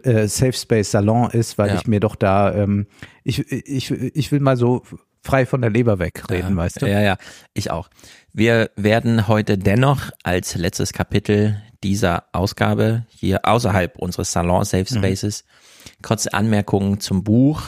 äh, 0.03 0.27
Safe 0.27 0.53
Space 0.53 0.91
Salon 0.91 1.29
ist, 1.31 1.57
weil 1.57 1.69
Ja. 1.69 1.75
ich 1.75 1.85
mir 1.87 1.99
doch 1.99 2.15
da, 2.15 2.53
ähm, 2.53 2.87
ich, 3.23 3.39
ich, 3.51 3.91
ich 3.91 4.31
will 4.31 4.39
mal 4.39 4.55
so 4.57 4.83
frei 5.21 5.45
von 5.45 5.59
der 5.61 5.69
Leber 5.69 5.99
wegreden, 5.99 6.51
ja, 6.51 6.55
weißt 6.57 6.81
du? 6.81 6.85
Ja, 6.87 7.01
ja, 7.01 7.17
ich 7.53 7.71
auch. 7.71 7.89
Wir 8.31 8.69
werden 8.75 9.27
heute 9.27 9.57
dennoch 9.57 10.11
als 10.23 10.55
letztes 10.55 10.93
Kapitel 10.93 11.61
dieser 11.83 12.25
Ausgabe 12.31 13.05
hier 13.09 13.41
außerhalb 13.45 13.97
unseres 13.97 14.31
Salon 14.31 14.63
Safe 14.63 14.85
Mhm. 14.89 14.97
Spaces 14.99 15.43
kurze 16.01 16.33
Anmerkungen 16.33 16.99
zum 16.99 17.23
Buch 17.23 17.61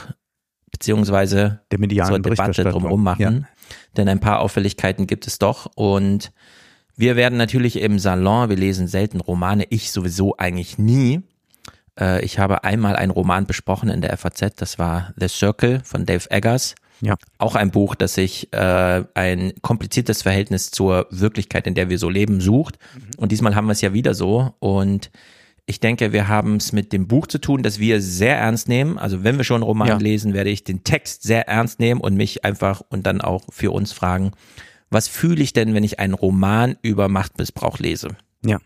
beziehungsweise 0.71 1.61
Der 1.71 1.79
medialen 1.79 2.23
zur 2.23 2.31
Debatte 2.31 2.63
drumherum 2.63 3.03
machen. 3.03 3.47
Denn 3.95 4.07
ein 4.09 4.19
paar 4.19 4.39
Auffälligkeiten 4.39 5.07
gibt 5.07 5.27
es 5.27 5.39
doch 5.39 5.69
und 5.75 6.31
wir 6.95 7.15
werden 7.15 7.37
natürlich 7.37 7.79
im 7.79 7.99
Salon, 7.99 8.49
wir 8.49 8.57
lesen 8.57 8.87
selten 8.87 9.21
Romane, 9.21 9.65
ich 9.69 9.91
sowieso 9.91 10.35
eigentlich 10.37 10.77
nie. 10.77 11.21
Äh, 11.99 12.25
Ich 12.25 12.39
habe 12.39 12.63
einmal 12.63 12.95
einen 12.95 13.11
Roman 13.11 13.45
besprochen 13.45 13.89
in 13.89 14.01
der 14.01 14.17
FAZ, 14.17 14.55
das 14.55 14.79
war 14.79 15.13
The 15.15 15.27
Circle 15.27 15.81
von 15.83 16.05
Dave 16.05 16.29
Eggers. 16.31 16.75
Ja. 17.01 17.15
Auch 17.37 17.55
ein 17.55 17.69
Buch, 17.69 17.93
das 17.93 18.15
sich 18.15 18.51
äh, 18.53 19.03
ein 19.13 19.53
kompliziertes 19.61 20.23
Verhältnis 20.23 20.71
zur 20.71 21.05
Wirklichkeit, 21.11 21.67
in 21.67 21.75
der 21.75 21.89
wir 21.89 21.99
so 21.99 22.09
leben, 22.09 22.41
sucht. 22.41 22.79
Und 23.17 23.31
diesmal 23.31 23.55
haben 23.55 23.67
wir 23.67 23.73
es 23.73 23.81
ja 23.81 23.93
wieder 23.93 24.15
so. 24.15 24.55
Und 24.57 25.11
ich 25.69 25.81
denke, 25.81 26.13
wir 26.13 26.29
haben 26.29 26.55
es 26.55 26.71
mit 26.71 26.93
dem 26.93 27.07
Buch 27.07 27.27
zu 27.27 27.39
tun, 27.39 27.61
das 27.61 27.77
wir 27.77 28.01
sehr 28.01 28.37
ernst 28.37 28.69
nehmen. 28.69 28.97
Also 28.97 29.25
wenn 29.25 29.37
wir 29.37 29.43
schon 29.43 29.57
einen 29.57 29.63
Roman 29.63 29.87
Ja. 29.89 29.97
lesen, 29.97 30.33
werde 30.33 30.49
ich 30.49 30.63
den 30.63 30.85
Text 30.85 31.23
sehr 31.23 31.47
ernst 31.49 31.79
nehmen 31.81 31.99
und 31.99 32.15
mich 32.15 32.45
einfach 32.45 32.81
und 32.89 33.05
dann 33.05 33.19
auch 33.19 33.43
für 33.51 33.71
uns 33.71 33.91
fragen, 33.91 34.31
was 34.89 35.09
fühle 35.09 35.43
ich 35.43 35.51
denn, 35.51 35.73
wenn 35.73 35.83
ich 35.83 35.99
einen 35.99 36.13
Roman 36.13 36.77
über 36.81 37.09
Machtmissbrauch 37.09 37.79
lese? 37.79 38.15
Ja. 38.45 38.59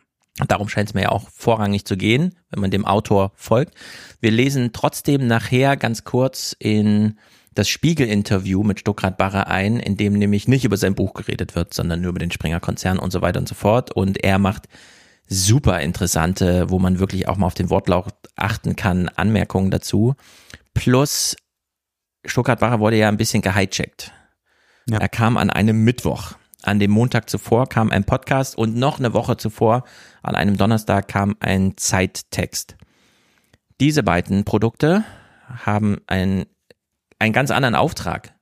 Darum 0.48 0.70
scheint 0.70 0.90
es 0.90 0.94
mir 0.94 1.02
ja 1.02 1.10
auch 1.10 1.28
vorrangig 1.30 1.86
zu 1.86 1.98
gehen, 1.98 2.36
wenn 2.52 2.62
man 2.62 2.72
dem 2.72 2.86
Autor 2.86 3.32
folgt. 3.36 3.74
Wir 4.22 4.32
lesen 4.32 4.70
trotzdem 4.72 5.26
nachher 5.26 5.78
ganz 5.78 6.04
kurz 6.04 6.56
in 6.58 7.18
das 7.54 7.68
Spiegel-Interview 7.68 8.64
mit 8.64 8.80
Stuckrad 8.80 9.18
Barre 9.18 9.48
ein, 9.48 9.80
in 9.80 9.98
dem 9.98 10.14
nämlich 10.14 10.48
nicht 10.48 10.64
über 10.66 10.78
sein 10.78 10.96
Buch 10.96 11.14
geredet 11.14 11.56
wird, 11.56 11.74
sondern 11.74 12.00
nur 12.02 12.12
über 12.12 12.20
den 12.20 12.32
Springer-Konzern 12.32 13.00
und 13.00 13.12
so 13.12 13.22
weiter 13.22 13.40
und 13.40 13.50
so 13.50 13.56
fort. 13.56 13.92
Und 13.92 14.24
er 14.24 14.38
macht 14.38 14.70
super 15.32 15.80
interessante, 15.80 16.70
wo 16.70 16.78
man 16.78 17.00
wirklich 17.00 17.28
auch 17.28 17.38
mal 17.38 17.48
auf 17.48 17.54
den 17.54 17.70
Wortlaut 17.70 18.14
achten 18.36 18.76
kann, 18.76 19.10
Anmerkungen 19.10 19.72
dazu. 19.72 20.16
Plus, 20.74 21.38
Barre 22.36 22.80
wurde 22.80 22.98
ja 22.98 23.08
ein 23.08 23.18
bisschen 23.18 23.42
gehijackt. 23.42 24.12
Ja. 24.90 24.98
Er 24.98 25.10
kam 25.10 25.38
an 25.38 25.50
einem 25.50 25.84
Mittwoch. 25.84 26.34
An 26.64 26.80
dem 26.80 26.92
Montag 26.92 27.30
zuvor 27.30 27.68
kam 27.68 27.90
ein 27.90 28.04
Podcast 28.04 28.56
und 28.58 28.76
noch 28.76 29.00
eine 29.00 29.14
Woche 29.14 29.36
zuvor, 29.38 29.84
an 30.22 30.36
einem 30.36 30.58
Donnerstag, 30.58 31.08
kam 31.08 31.36
ein 31.40 31.76
Zeittext. 31.78 32.76
Diese 33.80 34.04
beiden 34.04 34.44
Produkte 34.44 35.04
haben 35.66 36.02
einen, 36.06 36.46
einen 37.18 37.34
ganz 37.34 37.50
anderen 37.50 37.74
Auftrag 37.74 38.36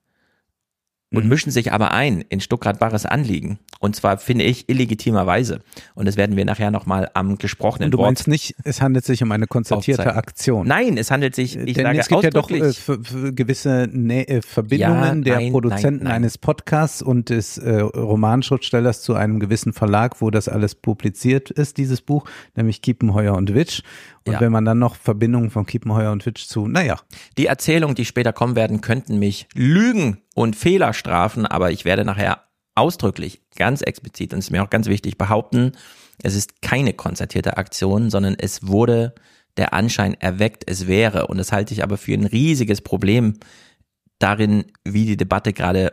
und 1.12 1.24
Mhm. 1.24 1.30
mischen 1.30 1.52
sich 1.52 1.72
aber 1.72 1.92
ein 1.92 2.22
in 2.30 2.40
Stuckrad 2.40 2.80
Barres 2.80 3.06
Anliegen. 3.06 3.60
Und 3.80 3.96
zwar 3.96 4.18
finde 4.18 4.44
ich 4.44 4.70
illegitimerweise. 4.70 5.62
Und 5.96 6.06
das 6.08 6.18
werden 6.18 6.36
wir 6.36 6.46
nachher 6.46 6.70
nochmal 6.70 7.10
am 7.14 7.38
gesprochenen 7.38 7.88
Und 7.88 7.92
du 7.92 7.98
Wort 8.00 8.08
meinst 8.10 8.28
nicht, 8.28 8.56
es 8.64 8.82
handelt 8.82 9.06
sich 9.06 9.24
um 9.24 9.32
eine 9.32 9.48
konzertierte 9.48 10.02
aufzeigen. 10.04 10.20
Aktion. 10.20 10.68
Nein, 10.68 10.98
es 10.98 11.10
handelt 11.12 11.34
sich, 11.34 11.56
ich 11.56 11.74
Denn 11.76 11.86
sage 11.86 12.00
es 12.00 12.08
gibt 12.10 12.24
ja 12.24 12.30
doch 12.30 12.52
äh, 12.52 12.72
gewisse 13.32 13.88
Nä 13.92 14.24
äh, 14.24 14.42
Verbindungen 14.42 15.20
Ja, 15.20 15.24
der 15.24 15.36
nein, 15.38 15.52
Produzenten 15.52 15.98
nein, 15.98 16.04
nein. 16.04 16.14
eines 16.18 16.38
Podcasts 16.38 17.02
und 17.02 17.30
des 17.30 17.58
äh, 17.58 17.80
Romanschriftstellers 17.80 19.02
zu 19.02 19.16
einem 19.16 19.40
gewissen 19.40 19.74
Verlag, 19.74 20.22
wo 20.22 20.30
das 20.30 20.48
alles 20.48 20.76
publiziert 20.76 21.50
ist, 21.50 21.78
dieses 21.78 22.02
Buch, 22.02 22.26
nämlich 22.56 22.82
Kiepenheuer 22.82 23.36
und 23.36 23.54
Witsch. 23.56 23.82
Und 24.26 24.34
Ja. 24.34 24.42
wenn 24.42 24.52
man 24.52 24.66
dann 24.66 24.78
noch 24.80 24.96
Verbindungen 24.96 25.50
von 25.50 25.66
Kiepenheuer 25.66 26.12
und 26.12 26.26
Witsch 26.26 26.46
zu, 26.46 26.68
naja, 26.68 26.98
Die 27.38 27.48
Erzählungen, 27.48 27.96
die 27.96 28.06
später 28.06 28.34
kommen 28.34 28.56
werden, 28.56 28.82
könnten 28.82 29.18
mich 29.18 29.48
lügen 29.56 30.18
und 30.36 30.56
Fehler 30.56 30.94
strafen, 30.94 31.46
aber 31.46 31.72
ich 31.72 31.86
werde 31.86 32.06
nachher 32.06 32.44
ausdrücklich, 32.76 33.42
ganz 33.56 33.82
explizit, 33.82 34.34
und 34.34 34.40
es 34.40 34.46
ist 34.46 34.52
mir 34.52 34.64
auch 34.64 34.70
ganz 34.70 34.88
wichtig, 34.88 35.18
behaupten, 35.18 35.74
es 36.22 36.36
ist 36.36 36.62
keine 36.62 36.94
konzertierte 36.94 37.58
Aktion, 37.58 38.10
sondern 38.10 38.36
es 38.36 38.68
wurde 38.68 39.14
der 39.58 39.74
Anschein 39.74 40.14
erweckt, 40.16 40.64
es 40.70 40.88
wäre. 40.88 41.28
Und 41.28 41.38
das 41.38 41.52
halte 41.52 41.74
ich 41.74 41.84
aber 41.84 41.98
für 41.98 42.14
ein 42.14 42.26
riesiges 42.26 42.82
Problem 42.82 43.34
darin, 44.20 44.66
wie 44.84 45.06
die 45.06 45.18
Debatte 45.18 45.54
gerade 45.54 45.92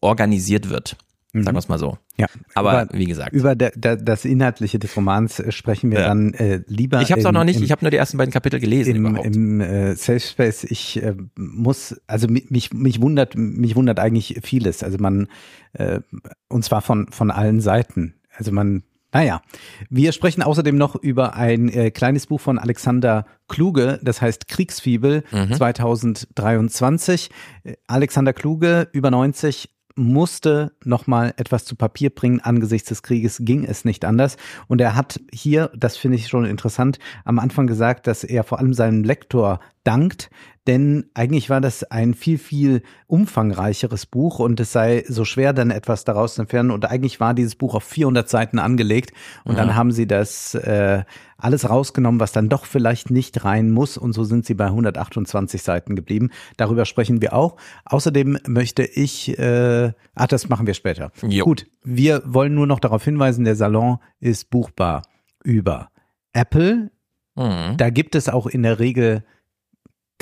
organisiert 0.00 0.68
wird. 0.68 0.96
Sagen 1.42 1.56
wir 1.56 1.58
es 1.58 1.68
mal 1.68 1.78
so. 1.78 1.98
Ja, 2.16 2.26
Aber 2.54 2.84
über, 2.84 2.94
wie 2.98 3.06
gesagt. 3.06 3.32
über 3.32 3.56
da, 3.56 3.70
da, 3.76 3.96
das 3.96 4.24
Inhaltliche 4.24 4.78
des 4.78 4.96
Romans 4.96 5.40
äh, 5.40 5.50
sprechen 5.50 5.90
wir 5.90 6.00
Ja. 6.00 6.06
dann 6.08 6.32
äh, 6.34 6.60
lieber. 6.68 7.00
Ich 7.02 7.10
habe 7.10 7.20
es 7.20 7.26
auch 7.26 7.32
noch 7.32 7.42
nicht, 7.44 7.56
im- 7.58 7.64
ich 7.64 7.72
habe 7.72 7.84
nur 7.84 7.90
die 7.90 7.96
ersten 7.96 8.16
beiden 8.18 8.32
Kapitel 8.32 8.60
gelesen 8.60 8.94
im, 8.94 9.06
überhaupt. 9.06 9.26
im 9.34 9.60
äh, 9.60 9.96
Safe 9.96 10.20
Space, 10.20 10.62
ich 10.64 11.02
äh, 11.02 11.14
muss, 11.36 12.00
also 12.06 12.28
mi- 12.28 12.46
mich, 12.50 12.72
mich 12.72 13.00
wundert, 13.00 13.34
mich 13.36 13.74
wundert 13.74 13.98
eigentlich 13.98 14.38
vieles. 14.44 14.82
Also 14.84 14.98
man, 14.98 15.26
äh, 15.72 16.00
und 16.48 16.64
zwar 16.64 16.82
von, 16.82 17.08
von 17.10 17.30
allen 17.32 17.60
Seiten. 17.60 18.14
Also 18.36 18.52
man, 18.52 18.84
naja. 19.12 19.42
Wir 19.90 20.12
sprechen 20.12 20.42
außerdem 20.42 20.76
noch 20.76 20.96
über 20.96 21.34
ein 21.36 21.68
äh, 21.68 21.90
kleines 21.90 22.26
Buch 22.26 22.40
von 22.40 22.58
Alexander 22.58 23.26
Kluge, 23.48 24.00
das 24.02 24.20
heißt 24.22 24.48
Kriegsfibel 24.48 25.22
2023. 25.56 27.30
Äh, 27.64 27.74
Alexander 27.86 28.32
Kluge, 28.32 28.88
über 28.92 29.10
90, 29.10 29.70
musste 29.96 30.72
nochmal 30.84 31.34
etwas 31.36 31.64
zu 31.64 31.76
Papier 31.76 32.10
bringen. 32.10 32.40
Angesichts 32.40 32.88
des 32.88 33.02
Krieges 33.02 33.38
ging 33.40 33.64
es 33.64 33.84
nicht 33.84 34.04
anders. 34.04 34.36
Und 34.66 34.80
er 34.80 34.96
hat 34.96 35.20
hier, 35.32 35.70
das 35.76 35.96
finde 35.96 36.16
ich 36.16 36.28
schon 36.28 36.44
interessant, 36.44 36.98
am 37.24 37.38
Anfang 37.38 37.66
gesagt, 37.66 38.06
dass 38.06 38.24
er 38.24 38.44
vor 38.44 38.58
allem 38.58 38.74
seinem 38.74 39.04
Lektor 39.04 39.60
dankt, 39.84 40.30
denn 40.66 41.10
eigentlich 41.12 41.50
war 41.50 41.60
das 41.60 41.84
ein 41.84 42.14
viel, 42.14 42.38
viel 42.38 42.82
umfangreicheres 43.06 44.06
Buch 44.06 44.38
und 44.38 44.58
es 44.60 44.72
sei 44.72 45.04
so 45.06 45.26
schwer, 45.26 45.52
dann 45.52 45.70
etwas 45.70 46.04
daraus 46.04 46.36
zu 46.36 46.42
entfernen. 46.42 46.70
Und 46.70 46.86
eigentlich 46.86 47.20
war 47.20 47.34
dieses 47.34 47.54
Buch 47.54 47.74
auf 47.74 47.84
400 47.84 48.28
Seiten 48.28 48.58
angelegt 48.58 49.12
und 49.44 49.58
dann 49.58 49.74
haben 49.74 49.92
sie 49.92 50.06
das 50.06 50.54
äh, 50.54 51.04
alles 51.36 51.68
rausgenommen, 51.68 52.18
was 52.18 52.32
dann 52.32 52.48
doch 52.48 52.64
vielleicht 52.64 53.10
nicht 53.10 53.44
rein 53.44 53.70
muss. 53.70 53.98
Und 53.98 54.14
so 54.14 54.24
sind 54.24 54.46
sie 54.46 54.54
bei 54.54 54.66
128 54.66 55.62
Seiten 55.62 55.96
geblieben. 55.96 56.30
Darüber 56.56 56.86
sprechen 56.86 57.20
wir 57.20 57.34
auch. 57.34 57.56
Außerdem 57.84 58.38
möchte 58.46 58.84
ich, 58.84 59.38
äh, 59.38 59.92
ach, 60.14 60.26
das 60.28 60.48
machen 60.48 60.66
wir 60.66 60.74
später. 60.74 61.12
Jo. 61.22 61.44
Gut, 61.44 61.66
wir 61.82 62.22
wollen 62.24 62.54
nur 62.54 62.66
noch 62.66 62.80
darauf 62.80 63.04
hinweisen, 63.04 63.44
der 63.44 63.56
Salon 63.56 63.98
ist 64.18 64.48
buchbar 64.48 65.02
über 65.44 65.90
Apple. 66.32 66.90
Mhm. 67.36 67.76
Da 67.76 67.90
gibt 67.90 68.14
es 68.14 68.30
auch 68.30 68.46
in 68.46 68.62
der 68.62 68.78
Regel 68.78 69.24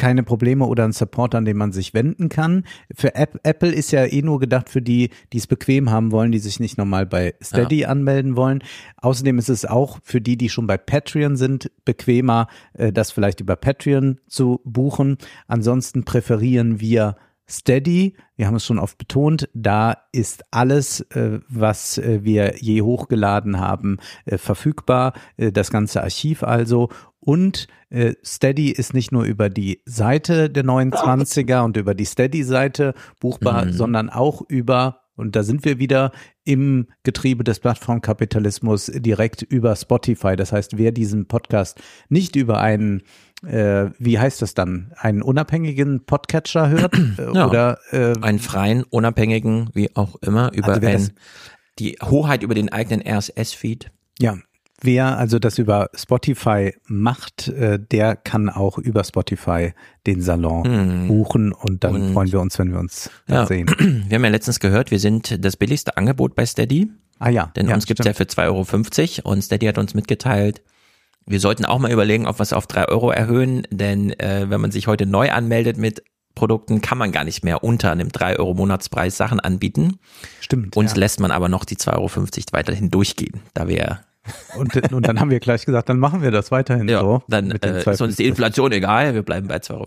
keine 0.02 0.24
Probleme 0.24 0.66
oder 0.66 0.82
einen 0.82 0.92
Support, 0.92 1.36
an 1.36 1.44
den 1.44 1.56
man 1.56 1.70
sich 1.70 1.94
wenden 1.94 2.28
kann. 2.28 2.64
Für 2.92 3.14
App, 3.14 3.38
Apple 3.44 3.70
ist 3.70 3.92
ja 3.92 4.04
eh 4.04 4.20
nur 4.20 4.40
gedacht 4.40 4.68
für 4.68 4.82
die, 4.82 5.10
die 5.32 5.38
es 5.38 5.46
bequem 5.46 5.92
haben 5.92 6.10
wollen, 6.10 6.32
die 6.32 6.40
sich 6.40 6.58
nicht 6.58 6.76
nochmal 6.76 7.06
bei 7.06 7.36
Steady 7.40 7.84
anmelden 7.84 8.34
wollen. 8.34 8.64
Außerdem 8.96 9.38
ist 9.38 9.48
es 9.48 9.64
auch 9.64 10.00
für 10.02 10.20
die, 10.20 10.36
die 10.36 10.48
schon 10.48 10.66
bei 10.66 10.76
Patreon 10.76 11.36
sind, 11.36 11.70
bequemer, 11.84 12.48
äh, 12.72 12.92
das 12.92 13.12
vielleicht 13.12 13.38
über 13.38 13.54
Patreon 13.54 14.18
zu 14.26 14.60
buchen. 14.64 15.18
Ansonsten 15.46 16.02
präferieren 16.02 16.80
wir 16.80 17.14
Steady, 17.48 18.16
wir 18.34 18.46
haben 18.46 18.56
es 18.56 18.64
schon 18.64 18.78
oft 18.78 18.98
betont, 18.98 19.48
da 19.54 19.98
ist 20.10 20.42
alles, 20.50 21.00
äh, 21.10 21.40
was 21.48 21.98
äh, 21.98 22.24
wir 22.24 22.56
je 22.58 22.82
hochgeladen 22.82 23.60
haben, 23.60 23.98
äh, 24.24 24.38
verfügbar, 24.38 25.12
äh, 25.36 25.52
das 25.52 25.70
ganze 25.70 26.02
Archiv 26.02 26.42
also. 26.42 26.88
Und 27.24 27.68
äh, 27.90 28.14
Steady 28.24 28.70
ist 28.70 28.94
nicht 28.94 29.12
nur 29.12 29.22
über 29.22 29.48
die 29.48 29.80
Seite 29.86 30.50
der 30.50 30.64
29er 30.64 31.62
und 31.64 31.76
über 31.76 31.94
die 31.94 32.04
Steady-Seite 32.04 32.94
buchbar, 33.20 33.72
sondern 33.72 34.10
auch 34.10 34.42
über, 34.48 35.02
und 35.14 35.36
da 35.36 35.44
sind 35.44 35.64
wir 35.64 35.78
wieder 35.78 36.10
im 36.44 36.88
Getriebe 37.04 37.44
des 37.44 37.60
Plattformkapitalismus 37.60 38.86
direkt 38.92 39.42
über 39.42 39.76
Spotify. 39.76 40.34
Das 40.34 40.50
heißt, 40.50 40.78
wer 40.78 40.90
diesen 40.90 41.26
Podcast 41.28 41.80
nicht 42.08 42.34
über 42.34 42.60
einen 42.60 43.02
äh, 43.46 43.90
wie 43.98 44.18
heißt 44.20 44.40
das 44.40 44.54
dann, 44.54 44.92
einen 44.96 45.20
unabhängigen 45.20 46.04
Podcatcher 46.04 46.68
hört 46.68 46.94
äh, 47.18 47.34
Ja. 47.34 47.48
oder 47.48 47.78
äh, 47.90 48.14
einen 48.20 48.38
freien, 48.38 48.84
unabhängigen, 48.84 49.70
wie 49.74 49.94
auch 49.96 50.14
immer, 50.22 50.52
über 50.54 50.68
Also 50.74 50.86
ein, 50.86 51.10
die 51.78 51.98
Hoheit 52.02 52.42
über 52.44 52.54
den 52.54 52.68
eigenen 52.68 53.02
RSS-Feed. 53.06 53.90
ja, 54.20 54.38
wer 54.82 55.16
also 55.18 55.38
das 55.38 55.58
über 55.58 55.88
Spotify 55.94 56.74
macht, 56.86 57.48
äh, 57.48 57.78
der 57.78 58.16
kann 58.16 58.48
auch 58.50 58.78
über 58.78 59.04
Spotify 59.04 59.72
den 60.06 60.20
Salon 60.20 61.06
buchen 61.08 61.52
und 61.52 61.84
dann. 61.84 61.94
Und- 61.94 62.12
freuen 62.12 62.32
wir 62.32 62.40
uns, 62.40 62.58
wenn 62.58 62.72
wir 62.72 62.78
uns 62.78 63.10
Ja. 63.28 63.46
sehen. 63.46 63.66
Wir 64.08 64.16
haben 64.16 64.24
ja 64.24 64.30
letztens 64.30 64.60
gehört, 64.60 64.90
wir 64.90 64.98
sind 64.98 65.44
das 65.44 65.56
billigste 65.56 65.96
Angebot 65.96 66.34
bei 66.34 66.44
Steady, 66.46 66.90
Ah 67.18 67.28
ja, 67.30 67.46
denn 67.56 67.68
ja, 67.68 67.74
uns 67.74 67.86
gibt's 67.86 68.04
ja 68.04 68.12
stimmt. 68.12 68.32
für 68.32 68.40
2,50 68.42 69.24
Euro 69.24 69.30
und 69.32 69.42
Steady 69.42 69.66
hat 69.66 69.78
uns 69.78 69.94
mitgeteilt, 69.94 70.60
wir 71.24 71.38
sollten 71.38 71.64
auch 71.64 71.78
mal 71.78 71.92
überlegen, 71.92 72.26
ob 72.26 72.38
wir 72.38 72.42
es 72.42 72.52
auf 72.52 72.66
3 72.66 72.88
Euro 72.88 73.10
erhöhen, 73.12 73.62
denn 73.70 74.10
äh, 74.18 74.46
wenn 74.50 74.60
man 74.60 74.72
sich 74.72 74.88
heute 74.88 75.06
neu 75.06 75.30
anmeldet 75.30 75.76
mit 75.78 76.02
Produkten, 76.34 76.80
kann 76.80 76.98
man 76.98 77.12
gar 77.12 77.24
nicht 77.24 77.44
mehr 77.44 77.62
unter 77.62 77.92
einem 77.92 78.08
3 78.10 78.38
Euro 78.38 78.54
Monatspreis 78.54 79.16
Sachen 79.16 79.38
anbieten. 79.38 79.98
stimmt. 80.40 80.76
Uns 80.76 80.92
ja. 80.92 80.98
lässt 80.98 81.20
man 81.20 81.30
aber 81.30 81.48
noch 81.48 81.64
die 81.64 81.76
2,50 81.76 81.92
Euro 81.96 82.08
weiterhin 82.52 82.90
durchgehen, 82.90 83.40
da 83.54 83.68
wir 83.68 84.00
und, 84.56 84.92
und 84.92 85.06
dann 85.06 85.20
haben 85.20 85.30
wir 85.30 85.40
gleich 85.40 85.64
gesagt, 85.64 85.88
dann 85.88 85.98
machen 85.98 86.22
wir 86.22 86.30
das 86.30 86.50
weiterhin 86.50 86.88
ja, 86.88 87.00
so. 87.00 87.22
dann 87.28 87.50
äh, 87.50 87.80
ist 87.80 88.00
uns 88.00 88.14
2,50. 88.14 88.16
die 88.16 88.26
Inflation 88.28 88.72
egal, 88.72 89.14
wir 89.14 89.22
bleiben 89.22 89.48
bei 89.48 89.56
2,50 89.56 89.72
Euro. 89.74 89.86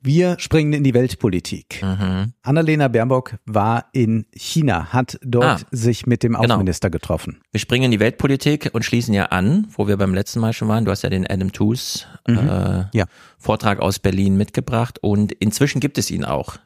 Wir 0.00 0.36
springen 0.38 0.72
in 0.74 0.84
die 0.84 0.94
Weltpolitik. 0.94 1.82
Mhm. 1.82 2.32
Annalena 2.42 2.86
Baerbock 2.88 3.38
war 3.46 3.86
in 3.92 4.26
China, 4.32 4.92
hat 4.92 5.18
dort 5.22 5.44
Ah, 5.62 5.66
sich 5.72 6.06
mit 6.06 6.22
dem 6.22 6.34
genau. 6.34 6.44
Außenminister 6.44 6.88
getroffen. 6.88 7.40
Wir 7.50 7.58
springen 7.58 7.86
in 7.86 7.90
die 7.90 8.00
Weltpolitik 8.00 8.70
und 8.72 8.84
schließen 8.84 9.12
ja 9.12 9.26
an, 9.26 9.66
wo 9.72 9.88
wir 9.88 9.96
beim 9.96 10.14
letzten 10.14 10.38
Mal 10.40 10.52
schon 10.52 10.68
waren. 10.68 10.84
Du 10.84 10.92
hast 10.92 11.02
ja 11.02 11.10
den 11.10 11.26
Adam 11.28 11.52
Tooze 11.52 12.06
äh, 12.28 12.84
Ja. 12.96 13.06
Vortrag 13.38 13.80
aus 13.80 13.98
Berlin 13.98 14.36
mitgebracht 14.36 14.98
und 15.02 15.32
inzwischen 15.32 15.80
gibt 15.80 15.98
es 15.98 16.10
ihn 16.12 16.24
auch. 16.24 16.58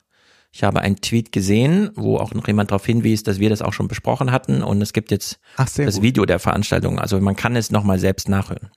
Ich 0.54 0.62
habe 0.62 0.80
einen 0.80 0.96
Tweet 0.96 1.32
gesehen, 1.32 1.90
wo 1.94 2.18
auch 2.18 2.34
noch 2.34 2.46
jemand 2.46 2.70
darauf 2.70 2.84
hinwies, 2.84 3.22
dass 3.22 3.38
wir 3.38 3.48
das 3.48 3.62
auch 3.62 3.72
schon 3.72 3.88
besprochen 3.88 4.30
hatten 4.32 4.62
und 4.62 4.82
es 4.82 4.92
gibt 4.92 5.10
jetzt 5.10 5.40
Ach, 5.56 5.68
das 5.68 5.94
gut. 5.94 6.02
Video 6.02 6.26
der 6.26 6.38
Veranstaltung. 6.38 6.98
Also 6.98 7.18
man 7.20 7.36
kann 7.36 7.56
es 7.56 7.70
nochmal 7.70 7.98
selbst 7.98 8.28
nachhören. 8.28 8.70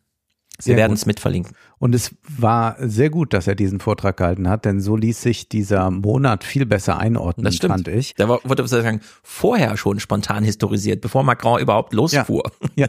Wir 0.58 0.64
Sehr 0.64 0.78
werden 0.78 0.92
gut. 0.92 1.00
es 1.00 1.06
mitverlinken. 1.06 1.54
Und 1.78 1.94
es 1.94 2.16
war 2.28 2.78
sehr 2.80 3.10
gut, 3.10 3.34
dass 3.34 3.48
er 3.48 3.56
diesen 3.56 3.80
Vortrag 3.82 4.18
gehalten 4.18 4.48
hat, 4.50 4.64
denn 4.66 4.80
so 4.80 4.96
ließ 4.96 5.22
sich 5.22 5.50
dieser 5.50 5.92
Monat 5.92 6.44
viel 6.46 6.66
besser 6.66 6.98
einordnen, 6.98 7.44
Das 7.44 7.56
stimmt. 7.56 7.74
fand 7.74 7.88
ich. 7.90 8.14
Der 8.16 8.30
wurde 8.30 8.66
sozusagen 8.66 9.02
vorher 9.22 9.76
schon 9.76 10.00
spontan 10.00 10.44
historisiert, 10.44 11.02
bevor 11.02 11.24
Macron 11.24 11.60
überhaupt 11.60 11.94
losfuhr. 11.94 12.44
Ja. 12.76 12.88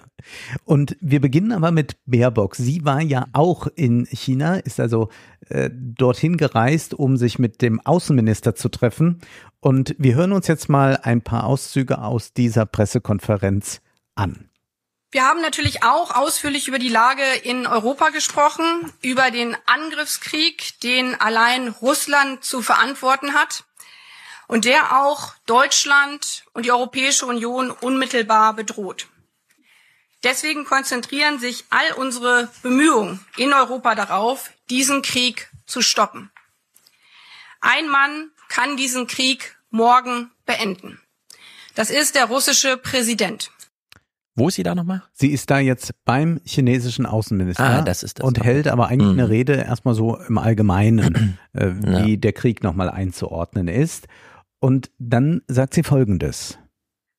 Und 0.65 0.97
wir 1.01 1.21
beginnen 1.21 1.53
aber 1.53 1.71
mit 1.73 1.97
Baerbock. 2.07 2.55
Sie 2.57 2.85
war 2.85 3.01
ja 3.03 3.27
auch 3.33 3.67
in 3.75 4.07
China, 4.07 4.57
ist 4.57 4.79
also 4.81 5.09
äh, 5.49 5.69
dorthin 5.73 6.37
gereist, 6.37 6.95
um 6.95 7.17
sich 7.17 7.39
mit 7.39 7.63
dem 7.63 7.81
Außenminister 7.85 8.55
zu 8.55 8.69
treffen. 8.69 9.19
Und 9.61 9.95
wir 9.99 10.15
hören 10.15 10.33
uns 10.33 10.47
jetzt 10.47 10.69
mal 10.69 10.99
ein 11.03 11.23
paar 11.23 11.45
Auszüge 11.45 12.01
aus 12.01 12.33
dieser 12.33 12.67
Pressekonferenz 12.67 13.81
an. 14.15 14.49
Wir 15.17 15.25
haben 15.25 15.41
natürlich 15.41 15.83
auch 15.83 16.15
ausführlich 16.15 16.69
über 16.69 16.79
die 16.79 16.91
Lage 16.91 17.25
in 17.25 17.67
Europa 17.67 18.11
gesprochen, 18.11 18.93
über 19.01 19.31
den 19.31 19.57
Angriffskrieg, 19.65 20.79
den 20.81 21.19
allein 21.19 21.69
Russland 21.69 22.45
zu 22.45 22.61
verantworten 22.61 23.33
hat 23.33 23.65
und 24.47 24.67
der 24.67 25.01
auch 25.01 25.33
Deutschland 25.47 26.45
und 26.53 26.67
die 26.67 26.71
Europäische 26.71 27.25
Union 27.25 27.71
unmittelbar 27.71 28.53
bedroht. 28.53 29.07
Deswegen 30.23 30.67
konzentrieren 30.67 31.39
sich 31.39 31.65
all 31.71 31.93
unsere 31.95 32.53
Bemühungen 32.63 33.25
in 33.39 33.55
Europa 33.55 33.95
darauf, 33.95 34.51
diesen 34.69 35.01
Krieg 35.01 35.49
zu 35.65 35.81
stoppen. 35.81 36.31
Ein 37.63 37.89
Mann 37.89 38.33
kann 38.51 38.77
diesen 38.77 39.07
Krieg 39.07 39.57
morgen 39.71 40.31
beenden. 40.45 41.01
Das 41.75 41.89
ist 41.89 42.17
der 42.17 42.27
russische 42.27 42.77
Präsident. 42.77 43.51
Wo 44.37 44.49
ist 44.49 44.55
sie 44.57 44.63
da 44.63 44.75
nochmal? 44.75 45.03
Sie 45.15 45.31
ist 45.33 45.51
da 45.51 45.59
jetzt 45.59 45.95
beim 46.05 46.41
chinesischen 46.45 47.07
Außenminister 47.07 47.65
Ah, 47.65 47.83
das 47.83 48.03
ist 48.03 48.19
das, 48.19 48.27
und 48.27 48.39
okay. 48.39 48.47
hält 48.49 48.69
aber 48.69 48.89
eigentlich 48.89 49.13
Mhm. 49.15 49.19
eine 49.21 49.29
Rede 49.31 49.55
erstmal 49.55 49.95
so 49.95 50.17
im 50.19 50.37
Allgemeinen, 50.39 51.39
äh, 51.55 51.71
wie 51.81 52.19
der 52.19 52.33
Krieg 52.35 52.63
nochmal 52.63 52.91
einzuordnen 52.91 53.67
ist. 53.69 54.07
Und 54.61 54.91
dann 54.99 55.43
sagt 55.49 55.75
sie 55.75 55.83
Folgendes. 55.83 56.59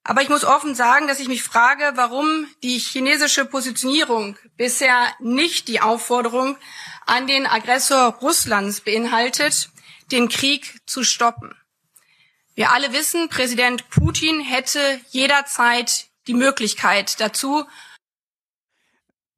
Aber 0.04 0.22
ich 0.22 0.30
muss 0.30 0.46
offen 0.46 0.74
sagen, 0.76 1.08
dass 1.08 1.20
ich 1.20 1.28
mich 1.28 1.44
frage, 1.44 1.84
warum 1.96 2.46
die 2.64 2.78
chinesische 2.78 3.44
Positionierung 3.46 4.38
bisher 4.56 5.08
nicht 5.20 5.68
die 5.68 5.82
Aufforderung 5.82 6.56
an 7.06 7.28
den 7.28 7.46
Aggressor 7.46 8.14
Russlands 8.22 8.82
beinhaltet, 8.82 9.70
den 10.12 10.30
Krieg 10.30 10.80
zu 10.86 11.04
stoppen. 11.04 11.52
Wir 12.56 12.72
alle 12.72 12.94
wissen, 12.94 13.28
Präsident 13.30 13.90
Putin 13.90 14.40
hätte 14.42 14.80
jederzeit 15.10 16.07
die 16.28 16.34
Möglichkeit 16.34 17.20
dazu, 17.20 17.64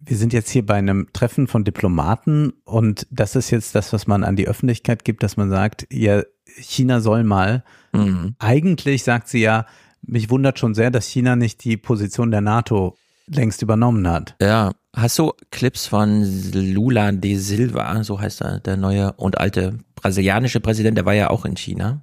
Wir 0.02 0.16
sind 0.16 0.32
jetzt 0.32 0.50
hier 0.50 0.66
bei 0.66 0.76
einem 0.76 1.12
Treffen 1.12 1.48
von 1.48 1.66
Diplomaten 1.66 2.54
und 2.64 3.06
das 3.12 3.36
ist 3.36 3.50
jetzt 3.52 3.76
das, 3.76 3.92
was 3.92 4.08
man 4.08 4.24
an 4.24 4.38
die 4.38 4.48
Öffentlichkeit 4.48 5.04
gibt, 5.04 5.24
dass 5.24 5.36
man 5.36 5.50
sagt, 5.50 5.88
ja, 5.92 6.24
China 6.46 7.02
soll 7.02 7.24
mal. 7.26 7.64
Mhm. 7.92 8.36
Eigentlich 8.40 9.04
sagt 9.04 9.28
sie 9.28 9.42
ja, 9.42 9.66
mich 10.02 10.30
wundert 10.30 10.58
schon 10.58 10.74
sehr, 10.74 10.90
dass 10.90 11.06
China 11.06 11.36
nicht 11.36 11.64
die 11.66 11.76
Position 11.76 12.32
der 12.32 12.42
NATO 12.42 12.98
längst 13.28 13.62
übernommen 13.62 14.08
hat. 14.08 14.36
Ja, 14.42 14.72
hast 14.96 15.20
du 15.20 15.34
Clips 15.52 15.86
von 15.88 16.24
Lula 16.54 17.12
de 17.12 17.36
Silva, 17.36 18.04
so 18.04 18.20
heißt 18.20 18.42
er, 18.42 18.60
der 18.60 18.78
neue 18.78 19.14
und 19.14 19.38
alte 19.38 19.80
brasilianische 19.96 20.62
Präsident, 20.62 20.98
der 20.98 21.06
war 21.06 21.14
ja 21.14 21.30
auch 21.30 21.46
in 21.46 21.58
China. 21.58 22.02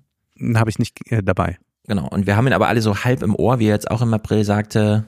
habe 0.55 0.70
ich 0.70 0.79
nicht 0.79 1.11
äh, 1.11 1.22
dabei. 1.22 1.59
Genau. 1.88 2.09
Und 2.09 2.27
wir 2.27 2.37
haben 2.37 2.46
ihn 2.46 2.53
aber 2.53 2.68
alle 2.68 2.83
so 2.83 3.05
halb 3.05 3.22
im 3.22 3.35
Ohr, 3.35 3.59
wie 3.59 3.66
er 3.66 3.75
jetzt 3.75 3.90
auch 3.90 4.03
im 4.03 4.12
April 4.12 4.44
sagte, 4.44 5.05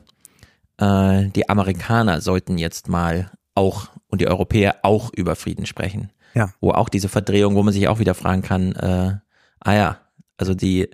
äh, 0.79 1.27
die 1.29 1.49
Amerikaner 1.49 2.21
sollten 2.21 2.59
jetzt 2.59 2.89
mal 2.89 3.31
auch 3.55 3.89
und 4.07 4.21
die 4.21 4.29
Europäer 4.29 4.77
auch 4.83 5.13
über 5.13 5.35
Frieden 5.37 5.67
sprechen. 5.67 6.11
Ja. 6.35 6.51
Wo 6.61 6.71
auch 6.71 6.89
diese 6.89 7.09
Verdrehung, 7.09 7.55
wo 7.57 7.63
man 7.63 7.73
sich 7.75 7.89
auch 7.89 7.99
wieder 7.99 8.15
fragen 8.15 8.43
kann, 8.43 8.73
äh, 8.77 9.15
ah 9.61 9.75
ja, 9.75 9.99
also 10.37 10.55
die, 10.55 10.89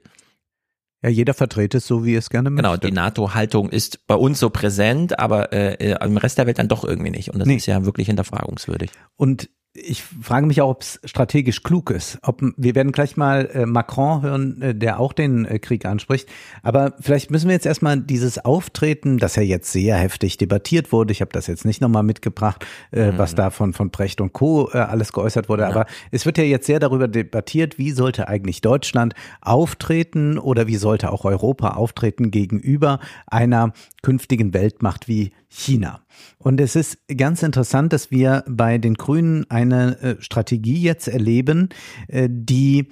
Ja, 1.03 1.11
jeder 1.11 1.35
vertritt 1.35 1.75
es 1.75 1.87
so, 1.87 2.05
wie 2.07 2.14
es 2.14 2.31
gerne 2.31 2.51
genau, 2.51 2.70
möchte. 2.70 2.87
die 2.87 2.92
NATO-Haltung 2.94 3.68
ist 3.68 4.07
bei 4.07 4.14
uns 4.14 4.40
so 4.40 4.49
präsent, 4.49 5.18
aber 5.18 5.53
äh, 5.53 5.97
im 6.03 6.16
Rest 6.16 6.38
der 6.38 6.47
Welt 6.47 6.59
dann 6.59 6.68
doch 6.68 6.83
irgendwie 6.83 7.11
nicht. 7.11 7.31
Und 7.31 7.40
das 7.40 7.47
Nee. 7.49 7.57
ist 7.57 7.66
ja 7.66 7.85
wirklich 7.85 8.07
hinterfragungswürdig. 8.07 8.90
Und 9.16 9.51
ich 9.76 10.04
frage 10.04 10.46
mich 10.46 10.62
auch, 10.62 10.70
ob 10.70 10.82
es 10.82 11.00
strategisch 11.04 11.64
klug 11.64 11.90
ist. 11.90 12.18
Ob, 12.22 12.40
wir 12.56 12.74
werden 12.76 12.92
gleich 12.92 13.16
mal 13.16 13.50
äh, 13.52 13.66
Macron 13.66 14.22
hören, 14.22 14.62
äh, 14.62 14.74
der 14.74 15.00
auch 15.00 15.12
den 15.12 15.44
äh, 15.44 15.58
Krieg 15.58 15.84
anspricht. 15.84 16.28
Aber 16.62 16.94
vielleicht 17.00 17.32
müssen 17.32 17.48
wir 17.48 17.54
jetzt 17.54 17.66
erstmal 17.66 17.98
dieses 17.98 18.44
Auftreten, 18.44 19.18
das 19.18 19.34
ja 19.34 19.42
jetzt 19.42 19.72
sehr 19.72 19.96
heftig 19.96 20.37
debattiert 20.38 20.92
wurde. 20.92 21.10
Ich 21.10 21.20
habe 21.20 21.32
das 21.32 21.48
jetzt 21.48 21.64
nicht 21.64 21.80
nochmal 21.80 22.04
mitgebracht, 22.04 22.64
äh, 22.92 23.12
was 23.16 23.34
da 23.34 23.50
von, 23.50 23.72
von 23.72 23.90
Brecht 23.90 24.20
und 24.20 24.32
Co. 24.32 24.70
Äh, 24.72 24.78
alles 24.78 25.12
geäußert 25.12 25.48
wurde. 25.48 25.66
Aber 25.66 25.87
es 26.12 26.24
wird 26.24 26.38
ja 26.38 26.44
jetzt 26.44 26.66
sehr 26.66 26.78
darüber 26.78 27.08
debattiert, 27.08 27.76
wie 27.76 27.90
sollte 27.90 28.28
eigentlich 28.28 28.60
Deutschland 28.60 29.14
auftreten 29.40 30.38
oder 30.38 30.68
wie 30.68 30.76
sollte 30.76 31.10
auch 31.10 31.24
Europa 31.24 31.70
auftreten 31.70 32.30
gegenüber 32.30 33.00
einer 33.26 33.72
künftigen 34.02 34.54
Weltmacht 34.54 35.08
wie 35.08 35.32
China. 35.54 36.04
Und 36.38 36.60
es 36.60 36.74
ist 36.74 36.98
ganz 37.16 37.42
interessant, 37.42 37.92
dass 37.92 38.10
wir 38.10 38.44
bei 38.48 38.78
den 38.78 38.94
Grünen 38.94 39.48
eine 39.50 40.00
äh, 40.00 40.22
Strategie 40.22 40.82
jetzt 40.82 41.06
erleben, 41.06 41.68
äh, 42.08 42.28
die 42.28 42.88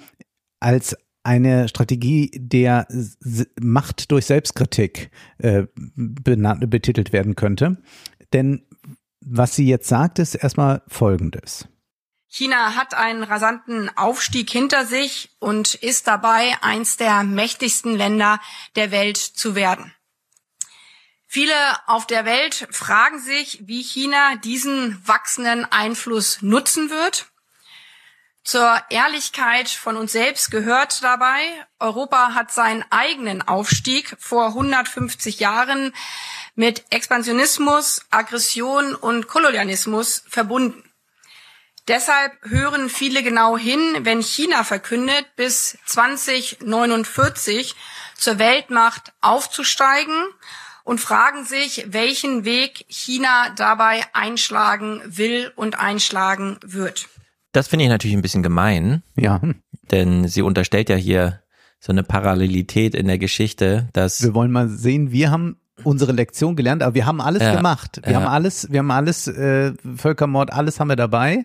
als 0.61 0.95
eine 1.23 1.67
Strategie 1.67 2.31
der 2.33 2.87
Macht 3.61 4.11
durch 4.11 4.25
Selbstkritik 4.25 5.09
äh, 5.37 5.63
betitelt 5.75 7.13
werden 7.13 7.35
könnte. 7.35 7.81
Denn 8.33 8.65
was 9.21 9.55
sie 9.55 9.67
jetzt 9.67 9.87
sagt, 9.87 10.19
ist 10.19 10.35
erstmal 10.35 10.83
Folgendes. 10.87 11.67
China 12.27 12.75
hat 12.75 12.93
einen 12.93 13.23
rasanten 13.23 13.89
Aufstieg 13.95 14.49
hinter 14.49 14.85
sich 14.85 15.29
und 15.39 15.75
ist 15.75 16.07
dabei, 16.07 16.51
eins 16.61 16.97
der 16.97 17.23
mächtigsten 17.23 17.95
Länder 17.95 18.39
der 18.75 18.91
Welt 18.91 19.17
zu 19.17 19.55
werden. 19.55 19.93
Viele 21.33 21.55
auf 21.87 22.05
der 22.05 22.25
Welt 22.25 22.67
fragen 22.69 23.19
sich, 23.19 23.61
wie 23.63 23.81
China 23.81 24.35
diesen 24.35 25.01
wachsenden 25.07 25.65
Einfluss 25.65 26.43
nutzen 26.43 26.91
wird. 26.91 27.25
Zur 28.43 28.79
Ehrlichkeit 28.91 29.67
von 29.67 29.97
uns 29.97 30.11
selbst 30.11 30.51
gehört 30.51 31.01
dabei, 31.01 31.41
Europa 31.79 32.35
hat 32.35 32.53
seinen 32.53 32.85
eigenen 32.91 33.41
Aufstieg 33.41 34.15
vor 34.19 34.49
150 34.49 35.39
Jahren 35.39 35.95
mit 36.53 36.83
Expansionismus, 36.91 38.05
Aggression 38.11 38.93
und 38.93 39.27
Kolonialismus 39.27 40.23
verbunden. 40.29 40.87
Deshalb 41.87 42.31
hören 42.43 42.91
viele 42.91 43.23
genau 43.23 43.57
hin, 43.57 44.05
wenn 44.05 44.21
China 44.21 44.63
verkündet, 44.63 45.25
bis 45.35 45.79
2049 45.87 47.73
zur 48.15 48.37
Weltmacht 48.37 49.13
aufzusteigen 49.21 50.27
und 50.83 50.99
fragen 50.99 51.45
sich, 51.45 51.85
welchen 51.89 52.45
Weg 52.45 52.85
China 52.87 53.49
dabei 53.55 54.01
einschlagen 54.13 55.01
will 55.05 55.51
und 55.55 55.79
einschlagen 55.79 56.57
wird. 56.65 57.07
Das 57.51 57.67
finde 57.67 57.85
ich 57.85 57.89
natürlich 57.89 58.15
ein 58.15 58.21
bisschen 58.21 58.43
gemein, 58.43 59.03
Ja, 59.15 59.39
denn 59.91 60.27
sie 60.27 60.41
unterstellt 60.41 60.89
ja 60.89 60.95
hier 60.95 61.41
so 61.79 61.91
eine 61.91 62.03
Parallelität 62.03 62.95
in 62.95 63.07
der 63.07 63.19
Geschichte, 63.19 63.89
dass 63.93 64.23
wir 64.23 64.33
wollen 64.33 64.51
mal 64.51 64.69
sehen, 64.69 65.11
wir 65.11 65.31
haben 65.31 65.57
unsere 65.83 66.11
Lektion 66.11 66.55
gelernt, 66.55 66.83
aber 66.83 66.95
wir 66.95 67.05
haben 67.05 67.19
alles 67.19 67.41
Ja, 67.41 67.55
gemacht. 67.55 67.99
Wir 68.03 68.13
ja. 68.13 68.21
haben 68.21 68.27
alles, 68.27 68.71
wir 68.71 68.79
haben 68.79 68.91
alles, 68.91 69.27
äh, 69.27 69.73
Völkermord, 69.95 70.53
alles 70.53 70.79
haben 70.79 70.87
wir 70.87 70.95
dabei, 70.95 71.43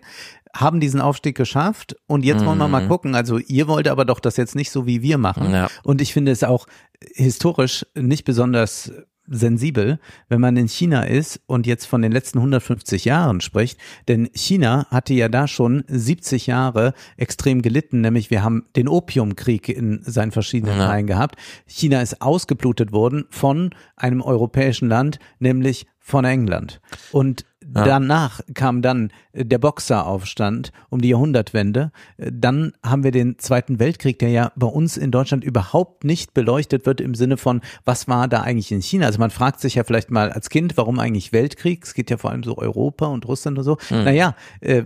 haben 0.55 0.79
diesen 0.79 1.01
Aufstieg 1.01 1.35
geschafft 1.35 1.95
und 2.07 2.25
jetzt 2.25 2.45
wollen 2.45 2.57
wir 2.57 2.67
mal 2.67 2.87
gucken. 2.87 3.15
Also 3.15 3.37
ihr 3.37 3.67
wollt 3.67 3.87
aber 3.87 4.05
doch 4.05 4.19
das 4.19 4.37
jetzt 4.37 4.55
nicht 4.55 4.71
so 4.71 4.85
wie 4.85 5.01
wir 5.01 5.17
machen. 5.17 5.47
Mhm. 5.49 5.53
Ja. 5.53 5.67
Und 5.83 6.01
ich 6.01 6.13
finde 6.13 6.31
es 6.31 6.43
auch 6.43 6.67
historisch 7.13 7.85
nicht 7.95 8.23
besonders 8.23 8.91
sensibel, 9.29 9.99
wenn 10.27 10.41
man 10.41 10.57
in 10.57 10.67
China 10.67 11.03
ist 11.03 11.41
und 11.45 11.67
jetzt 11.67 11.85
von 11.85 12.01
den 12.01 12.11
letzten 12.11 12.39
150 12.39 13.05
Jahren 13.05 13.41
spricht, 13.41 13.79
denn 14.07 14.29
China 14.33 14.87
hatte 14.89 15.13
ja 15.13 15.29
da 15.29 15.47
schon 15.47 15.83
70 15.87 16.47
Jahre 16.47 16.93
extrem 17.17 17.61
gelitten, 17.61 18.01
nämlich 18.01 18.31
wir 18.31 18.43
haben 18.43 18.65
den 18.75 18.87
Opiumkrieg 18.87 19.69
in 19.69 20.01
seinen 20.03 20.31
verschiedenen 20.31 20.77
Ja. 20.77 20.87
Teilen 20.87 21.07
gehabt. 21.07 21.35
China 21.65 22.01
ist 22.01 22.21
ausgeblutet 22.21 22.91
worden 22.91 23.25
von 23.29 23.71
einem 23.95 24.21
europäischen 24.21 24.89
Land, 24.89 25.19
nämlich 25.39 25.85
von 26.09 26.25
England. 26.25 26.81
Und 27.11 27.45
Ja. 27.75 27.83
danach 27.83 28.41
kam 28.55 28.81
dann 28.81 29.11
äh, 29.31 29.45
der 29.45 29.59
Boxeraufstand 29.59 30.71
um 30.89 31.01
die 31.01 31.09
Jahrhundertwende. 31.09 31.91
Äh, 32.17 32.31
Dann 32.33 32.73
haben 32.83 33.03
wir 33.03 33.11
den 33.11 33.37
Zweiten 33.37 33.77
Weltkrieg, 33.79 34.17
der 34.19 34.29
ja 34.29 34.51
bei 34.55 34.65
uns 34.67 34.97
in 34.97 35.11
Deutschland 35.11 35.43
überhaupt 35.43 36.03
nicht 36.03 36.33
beleuchtet 36.33 36.85
wird 36.87 36.99
im 36.99 37.13
Sinne 37.13 37.37
von, 37.37 37.61
was 37.85 38.07
war 38.07 38.27
da 38.27 38.41
eigentlich 38.41 38.71
in 38.71 38.81
China? 38.81 39.05
Also 39.05 39.19
man 39.19 39.29
fragt 39.29 39.59
sich 39.59 39.75
ja 39.75 39.83
vielleicht 39.83 40.09
mal 40.09 40.31
als 40.31 40.49
Kind, 40.49 40.77
warum 40.77 40.97
eigentlich 40.99 41.31
Weltkrieg? 41.31 41.83
Es 41.85 41.93
geht 41.93 42.09
ja 42.09 42.17
vor 42.17 42.31
allem 42.31 42.43
so 42.43 42.57
Europa 42.57 43.05
und 43.05 43.27
Russland 43.27 43.57
und 43.59 43.63
so. 43.63 43.77
Naja, 43.91 44.35
äh, 44.61 44.83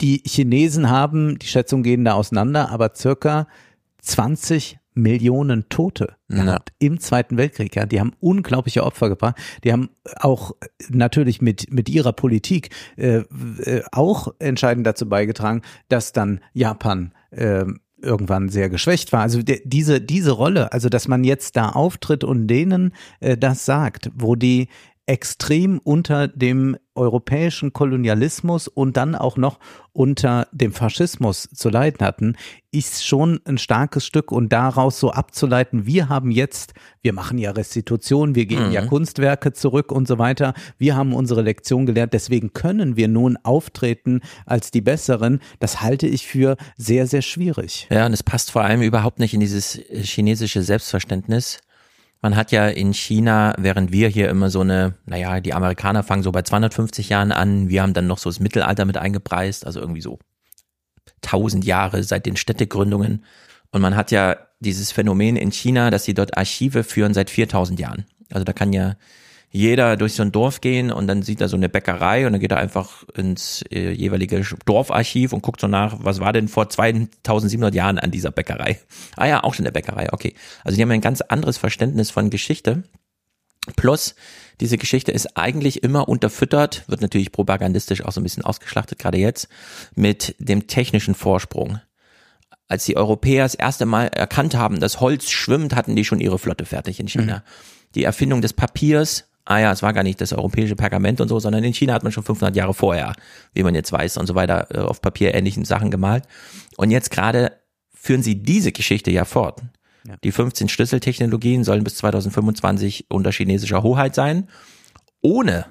die 0.00 0.22
Chinesen 0.26 0.90
haben, 0.90 1.38
die 1.38 1.46
Schätzungen 1.46 1.84
gehen 1.84 2.04
da 2.04 2.14
auseinander, 2.14 2.70
aber 2.70 2.92
circa 2.96 3.46
20 4.00 4.78
Millionen 4.94 5.68
Tote 5.68 6.16
Ja. 6.28 6.44
gehabt 6.44 6.72
im 6.78 7.00
Zweiten 7.00 7.36
Weltkrieg. 7.36 7.74
Ja, 7.76 7.86
die 7.86 8.00
haben 8.00 8.12
unglaubliche 8.20 8.84
Opfer 8.84 9.08
gebracht. 9.08 9.36
Die 9.64 9.72
haben 9.72 9.90
auch 10.20 10.52
natürlich 10.90 11.40
mit 11.40 11.72
mit 11.72 11.88
ihrer 11.88 12.12
Politik 12.12 12.70
äh, 12.96 13.22
äh, 13.64 13.82
auch 13.92 14.28
entscheidend 14.38 14.86
dazu 14.86 15.08
beigetragen, 15.08 15.62
dass 15.88 16.12
dann 16.12 16.40
Japan 16.52 17.12
äh, 17.30 17.64
irgendwann 18.00 18.48
sehr 18.48 18.68
geschwächt 18.68 19.12
war. 19.12 19.20
Also 19.20 19.42
der, 19.42 19.60
diese 19.64 20.00
diese 20.00 20.32
Rolle, 20.32 20.72
also 20.72 20.88
dass 20.88 21.06
man 21.06 21.22
jetzt 21.24 21.56
da 21.56 21.68
auftritt 21.70 22.24
und 22.24 22.48
denen 22.48 22.92
äh, 23.20 23.36
das 23.36 23.64
sagt, 23.64 24.10
wo 24.14 24.34
die 24.34 24.68
extrem 25.06 25.78
unter 25.78 26.28
dem 26.28 26.76
europäischen 26.94 27.72
Kolonialismus 27.72 28.68
und 28.68 28.96
dann 28.96 29.14
auch 29.14 29.36
noch 29.36 29.58
unter 29.92 30.46
dem 30.52 30.72
Faschismus 30.72 31.48
zu 31.52 31.70
leiden 31.70 32.06
hatten, 32.06 32.36
ist 32.70 33.04
schon 33.04 33.40
ein 33.44 33.58
starkes 33.58 34.06
Stück 34.06 34.30
und 34.30 34.52
daraus 34.52 35.00
so 35.00 35.10
abzuleiten, 35.10 35.86
wir 35.86 36.08
haben 36.08 36.30
jetzt, 36.30 36.74
wir 37.00 37.12
machen 37.12 37.38
ja 37.38 37.50
Restitution, 37.50 38.34
wir 38.34 38.46
geben 38.46 38.72
ja 38.72 38.86
Kunstwerke 38.86 39.52
zurück 39.52 39.90
und 39.90 40.06
so 40.06 40.18
weiter, 40.18 40.54
wir 40.78 40.94
haben 40.94 41.14
unsere 41.14 41.42
Lektion 41.42 41.86
gelernt, 41.86 42.12
deswegen 42.12 42.52
können 42.52 42.96
wir 42.96 43.08
nun 43.08 43.36
auftreten 43.42 44.20
als 44.46 44.70
die 44.70 44.82
Besseren, 44.82 45.40
das 45.58 45.80
halte 45.80 46.06
ich 46.06 46.26
für 46.26 46.56
sehr, 46.76 47.06
sehr 47.06 47.22
schwierig. 47.22 47.88
Ja, 47.90 48.06
und 48.06 48.12
es 48.12 48.22
passt 48.22 48.50
vor 48.50 48.62
allem 48.62 48.82
überhaupt 48.82 49.18
nicht 49.18 49.34
in 49.34 49.40
dieses 49.40 49.76
äh, 49.76 50.02
chinesische 50.02 50.62
Selbstverständnis. 50.62 51.60
Man 52.22 52.36
hat 52.36 52.52
ja 52.52 52.68
in 52.68 52.94
China, 52.94 53.52
während 53.58 53.90
wir 53.90 54.08
hier 54.08 54.30
immer 54.30 54.48
so 54.48 54.60
eine, 54.60 54.94
naja, 55.06 55.40
die 55.40 55.52
Amerikaner 55.52 56.04
fangen 56.04 56.22
so 56.22 56.30
bei 56.30 56.42
250 56.42 57.08
Jahren 57.08 57.32
an, 57.32 57.68
wir 57.68 57.82
haben 57.82 57.94
dann 57.94 58.06
noch 58.06 58.18
so 58.18 58.30
das 58.30 58.38
Mittelalter 58.38 58.84
mit 58.84 58.96
eingepreist, 58.96 59.66
also 59.66 59.80
irgendwie 59.80 60.00
so 60.00 60.20
1000 61.24 61.64
Jahre 61.64 62.02
seit 62.04 62.24
den 62.26 62.36
Städtegründungen. 62.36 63.24
Und 63.72 63.82
man 63.82 63.96
hat 63.96 64.12
ja 64.12 64.36
dieses 64.60 64.92
Phänomen 64.92 65.36
in 65.36 65.50
China, 65.50 65.90
dass 65.90 66.04
sie 66.04 66.14
dort 66.14 66.38
Archive 66.38 66.84
führen 66.84 67.12
seit 67.12 67.28
4000 67.28 67.80
Jahren. 67.80 68.06
Also 68.30 68.44
da 68.44 68.52
kann 68.52 68.72
ja 68.72 68.94
jeder 69.54 69.98
durch 69.98 70.14
so 70.14 70.22
ein 70.22 70.32
Dorf 70.32 70.62
gehen 70.62 70.90
und 70.90 71.06
dann 71.06 71.22
sieht 71.22 71.42
er 71.42 71.48
so 71.48 71.56
eine 71.56 71.68
Bäckerei 71.68 72.26
und 72.26 72.32
dann 72.32 72.40
geht 72.40 72.52
er 72.52 72.56
einfach 72.56 73.04
ins 73.14 73.62
äh, 73.70 73.90
jeweilige 73.90 74.42
Dorfarchiv 74.64 75.34
und 75.34 75.42
guckt 75.42 75.60
so 75.60 75.68
nach, 75.68 75.96
was 76.00 76.20
war 76.20 76.32
denn 76.32 76.48
vor 76.48 76.70
2700 76.70 77.74
Jahren 77.74 77.98
an 77.98 78.10
dieser 78.10 78.30
Bäckerei? 78.30 78.80
Ah 79.16 79.26
ja, 79.26 79.44
auch 79.44 79.52
schon 79.52 79.66
eine 79.66 79.72
Bäckerei, 79.72 80.10
okay. 80.12 80.34
Also 80.64 80.76
die 80.76 80.82
haben 80.82 80.90
ein 80.90 81.02
ganz 81.02 81.20
anderes 81.20 81.58
Verständnis 81.58 82.10
von 82.10 82.30
Geschichte. 82.30 82.84
Plus, 83.76 84.14
diese 84.60 84.78
Geschichte 84.78 85.12
ist 85.12 85.36
eigentlich 85.36 85.82
immer 85.82 86.08
unterfüttert, 86.08 86.84
wird 86.88 87.02
natürlich 87.02 87.30
propagandistisch 87.30 88.04
auch 88.04 88.12
so 88.12 88.20
ein 88.20 88.24
bisschen 88.24 88.44
ausgeschlachtet, 88.44 88.98
gerade 88.98 89.18
jetzt, 89.18 89.48
mit 89.94 90.34
dem 90.38 90.66
technischen 90.66 91.14
Vorsprung. 91.14 91.80
Als 92.68 92.86
die 92.86 92.96
Europäer 92.96 93.44
das 93.44 93.54
erste 93.54 93.84
Mal 93.84 94.06
erkannt 94.06 94.54
haben, 94.54 94.80
dass 94.80 95.00
Holz 95.00 95.28
schwimmt, 95.28 95.76
hatten 95.76 95.94
die 95.94 96.06
schon 96.06 96.20
ihre 96.20 96.38
Flotte 96.38 96.64
fertig 96.64 96.98
in 97.00 97.08
China. 97.08 97.44
Die 97.94 98.04
Erfindung 98.04 98.40
des 98.40 98.54
Papiers, 98.54 99.28
ah 99.44 99.58
ja, 99.58 99.72
es 99.72 99.82
war 99.82 99.92
gar 99.92 100.02
nicht 100.02 100.20
das 100.20 100.32
europäische 100.32 100.76
Pergament 100.76 101.20
und 101.20 101.28
so, 101.28 101.38
sondern 101.40 101.64
in 101.64 101.74
China 101.74 101.94
hat 101.94 102.02
man 102.02 102.12
schon 102.12 102.22
500 102.22 102.54
Jahre 102.54 102.74
vorher, 102.74 103.14
wie 103.54 103.62
man 103.62 103.74
jetzt 103.74 103.92
weiß 103.92 104.16
und 104.16 104.26
so 104.26 104.34
weiter, 104.34 104.68
äh, 104.70 104.78
auf 104.78 105.00
Papier 105.00 105.34
ähnlichen 105.34 105.64
Sachen 105.64 105.90
gemalt. 105.90 106.24
Und 106.76 106.90
jetzt 106.90 107.10
gerade 107.10 107.52
führen 107.94 108.22
sie 108.22 108.42
diese 108.42 108.72
Geschichte 108.72 109.10
ja 109.10 109.24
fort. 109.24 109.62
Die 110.24 110.32
15 110.32 110.68
Schlüsseltechnologien 110.68 111.62
sollen 111.62 111.84
bis 111.84 111.96
2025 111.96 113.06
unter 113.08 113.30
chinesischer 113.30 113.82
Hoheit 113.84 114.16
sein, 114.16 114.48
ohne 115.20 115.66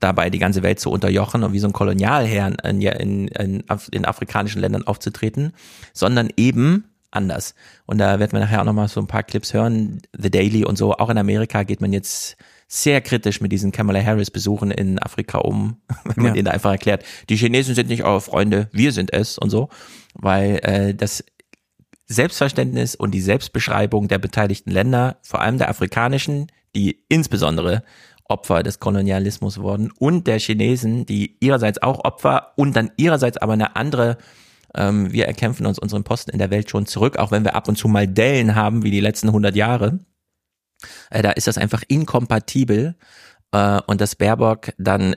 dabei 0.00 0.30
die 0.30 0.38
ganze 0.38 0.62
Welt 0.62 0.80
zu 0.80 0.90
unterjochen 0.90 1.42
und 1.42 1.52
wie 1.52 1.58
so 1.58 1.66
ein 1.66 1.72
Kolonialherr 1.72 2.54
in, 2.64 2.80
in, 2.80 3.28
in, 3.28 3.64
in 3.92 4.04
afrikanischen 4.04 4.60
Ländern 4.60 4.86
aufzutreten, 4.86 5.52
sondern 5.92 6.30
eben 6.36 6.84
anders. 7.10 7.54
Und 7.86 7.98
da 7.98 8.18
werden 8.18 8.32
wir 8.32 8.40
nachher 8.40 8.60
auch 8.60 8.66
nochmal 8.66 8.88
so 8.88 9.00
ein 9.00 9.06
paar 9.06 9.22
Clips 9.22 9.54
hören. 9.54 10.00
The 10.16 10.30
Daily 10.30 10.64
und 10.64 10.76
so. 10.76 10.94
Auch 10.94 11.10
in 11.10 11.18
Amerika 11.18 11.62
geht 11.62 11.80
man 11.80 11.92
jetzt 11.92 12.36
sehr 12.68 13.00
kritisch 13.00 13.40
mit 13.40 13.52
diesen 13.52 13.70
Kamala 13.72 14.02
Harris 14.02 14.30
Besuchen 14.30 14.70
in 14.70 14.98
Afrika 14.98 15.38
um, 15.38 15.76
wenn 16.04 16.14
man 16.16 16.26
Ja. 16.26 16.32
denen 16.32 16.44
da 16.46 16.50
einfach 16.50 16.72
erklärt, 16.72 17.04
die 17.28 17.36
Chinesen 17.36 17.74
sind 17.74 17.88
nicht 17.88 18.04
eure 18.04 18.20
Freunde, 18.20 18.68
wir 18.72 18.92
sind 18.92 19.12
es 19.12 19.38
und 19.38 19.50
so. 19.50 19.68
Weil 20.14 20.58
äh, 20.62 20.94
das 20.94 21.24
Selbstverständnis 22.06 22.94
und 22.94 23.12
die 23.12 23.20
Selbstbeschreibung 23.20 24.08
der 24.08 24.18
beteiligten 24.18 24.70
Länder, 24.70 25.18
vor 25.22 25.40
allem 25.40 25.58
der 25.58 25.68
afrikanischen, 25.68 26.46
die 26.74 27.04
insbesondere 27.08 27.82
Opfer 28.28 28.62
des 28.62 28.80
Kolonialismus 28.80 29.58
wurden 29.60 29.92
und 29.98 30.26
der 30.26 30.38
Chinesen, 30.38 31.06
die 31.06 31.36
ihrerseits 31.40 31.82
auch 31.82 32.04
Opfer 32.04 32.52
und 32.56 32.74
dann 32.76 32.90
ihrerseits 32.96 33.38
aber 33.38 33.52
eine 33.54 33.76
andere, 33.76 34.18
ähm, 34.74 35.12
wir 35.12 35.26
erkämpfen 35.26 35.66
uns 35.66 35.78
unseren 35.78 36.04
Posten 36.04 36.30
in 36.30 36.38
der 36.38 36.50
Welt 36.50 36.70
schon 36.70 36.86
zurück, 36.86 37.18
auch 37.18 37.30
wenn 37.30 37.44
wir 37.44 37.54
ab 37.54 37.68
und 37.68 37.76
zu 37.76 37.88
mal 37.88 38.06
Dellen 38.08 38.54
haben 38.54 38.82
wie 38.82 38.90
die 38.90 39.00
letzten 39.00 39.28
100 39.28 39.54
Jahre. 39.54 39.98
Äh, 41.10 41.22
da 41.22 41.30
ist 41.32 41.46
das 41.46 41.58
einfach 41.58 41.82
inkompatibel 41.88 42.96
äh, 43.52 43.80
und 43.86 44.00
dass 44.00 44.16
Baerbock 44.16 44.72
dann 44.78 45.16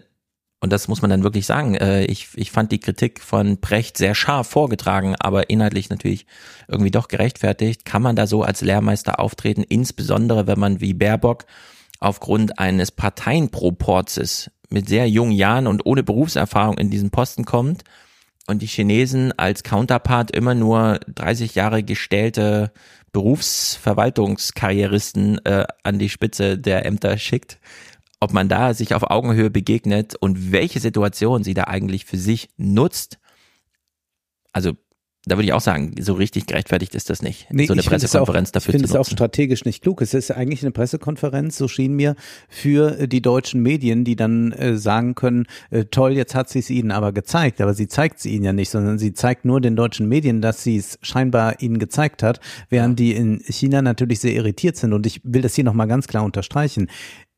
und 0.61 0.73
das 0.73 0.89
muss 0.89 1.01
man 1.01 1.09
dann 1.09 1.23
wirklich 1.23 1.45
sagen. 1.45 1.75
Äh, 1.75 2.03
ich, 2.05 2.29
ich 2.35 2.51
fand 2.51 2.71
die 2.71 2.79
Kritik 2.79 3.21
von 3.21 3.59
Brecht 3.59 3.97
sehr 3.97 4.13
scharf 4.13 4.49
vorgetragen, 4.49 5.15
aber 5.17 5.49
inhaltlich 5.49 5.89
natürlich 5.89 6.25
irgendwie 6.67 6.91
doch 6.91 7.07
gerechtfertigt. 7.07 7.85
Kann 7.85 8.01
man 8.01 8.17
da 8.17 8.27
so 8.27 8.43
als 8.43 8.61
Lehrmeister 8.61 9.19
auftreten, 9.19 9.63
insbesondere 9.63 10.47
wenn 10.47 10.59
man 10.59 10.81
wie 10.81 10.93
Baerbock 10.93 11.45
aufgrund 11.99 12.59
eines 12.59 12.91
Parteienproporzes 12.91 14.51
mit 14.69 14.87
sehr 14.87 15.09
jungen 15.09 15.31
Jahren 15.31 15.67
und 15.67 15.85
ohne 15.85 16.03
Berufserfahrung 16.03 16.77
in 16.77 16.89
diesen 16.89 17.09
Posten 17.09 17.45
kommt 17.45 17.83
und 18.47 18.61
die 18.61 18.67
Chinesen 18.67 19.37
als 19.37 19.63
Counterpart 19.63 20.31
immer 20.31 20.55
nur 20.55 20.99
30 21.07 21.55
Jahre 21.55 21.83
gestellte 21.83 22.71
Berufsverwaltungskarrieristen 23.11 25.43
äh, 25.45 25.65
an 25.83 25.99
die 25.99 26.09
Spitze 26.09 26.57
der 26.57 26.85
Ämter 26.85 27.17
schickt, 27.17 27.59
ob 28.19 28.33
man 28.33 28.49
da 28.49 28.73
sich 28.73 28.93
auf 28.93 29.09
Augenhöhe 29.09 29.49
begegnet 29.49 30.15
und 30.15 30.51
welche 30.51 30.79
Situation 30.79 31.43
sie 31.43 31.53
da 31.53 31.65
eigentlich 31.65 32.05
für 32.05 32.17
sich 32.17 32.49
nutzt. 32.57 33.19
Also 34.51 34.73
da 35.29 35.37
würde 35.37 35.45
ich 35.45 35.53
auch 35.53 35.61
sagen, 35.61 35.93
so 35.99 36.13
richtig 36.13 36.47
gerechtfertigt 36.47 36.95
ist 36.95 37.09
das 37.09 37.21
nicht, 37.21 37.47
Nee, 37.51 37.65
so 37.67 37.73
eine 37.73 37.83
Pressekonferenz 37.83 38.49
auch, 38.49 38.53
dafür 38.53 38.69
Ich 38.69 38.73
finde 38.73 38.87
zu 38.87 38.93
es 38.93 38.95
auch 38.95 38.99
nutzen. 39.05 39.13
strategisch 39.13 39.65
nicht 39.65 39.81
klug. 39.81 40.01
Es 40.01 40.13
ist 40.13 40.31
eigentlich 40.31 40.61
eine 40.63 40.71
Pressekonferenz, 40.71 41.57
so 41.57 41.67
schien 41.67 41.93
mir, 41.93 42.15
für 42.49 42.99
äh, 42.99 43.07
die 43.07 43.21
deutschen 43.21 43.61
Medien, 43.61 44.03
die 44.03 44.15
dann 44.15 44.51
äh, 44.51 44.77
sagen 44.77 45.15
können, 45.15 45.45
äh, 45.69 45.85
toll, 45.85 46.13
jetzt 46.13 46.35
hat 46.35 46.49
sie 46.49 46.59
es 46.59 46.69
ihnen 46.69 46.91
aber 46.91 47.11
gezeigt. 47.11 47.61
Aber 47.61 47.73
sie 47.73 47.87
zeigt 47.87 48.19
es 48.19 48.25
ihnen 48.25 48.43
ja 48.43 48.53
nicht, 48.53 48.69
sondern 48.69 48.97
sie 48.99 49.13
zeigt 49.13 49.45
nur 49.45 49.61
den 49.61 49.75
deutschen 49.75 50.07
Medien, 50.09 50.41
dass 50.41 50.63
sie 50.63 50.77
es 50.77 50.97
scheinbar 51.01 51.61
ihnen 51.61 51.79
gezeigt 51.79 52.23
hat, 52.23 52.39
während 52.69 52.99
die 52.99 53.13
in 53.13 53.39
China 53.47 53.81
natürlich 53.81 54.19
sehr 54.19 54.33
irritiert 54.33 54.77
sind. 54.77 54.93
Und 54.93 55.05
ich 55.05 55.21
will 55.23 55.41
das 55.41 55.55
hier 55.55 55.63
nochmal 55.63 55.87
ganz 55.87 56.07
klar 56.07 56.23
unterstreichen. 56.23 56.87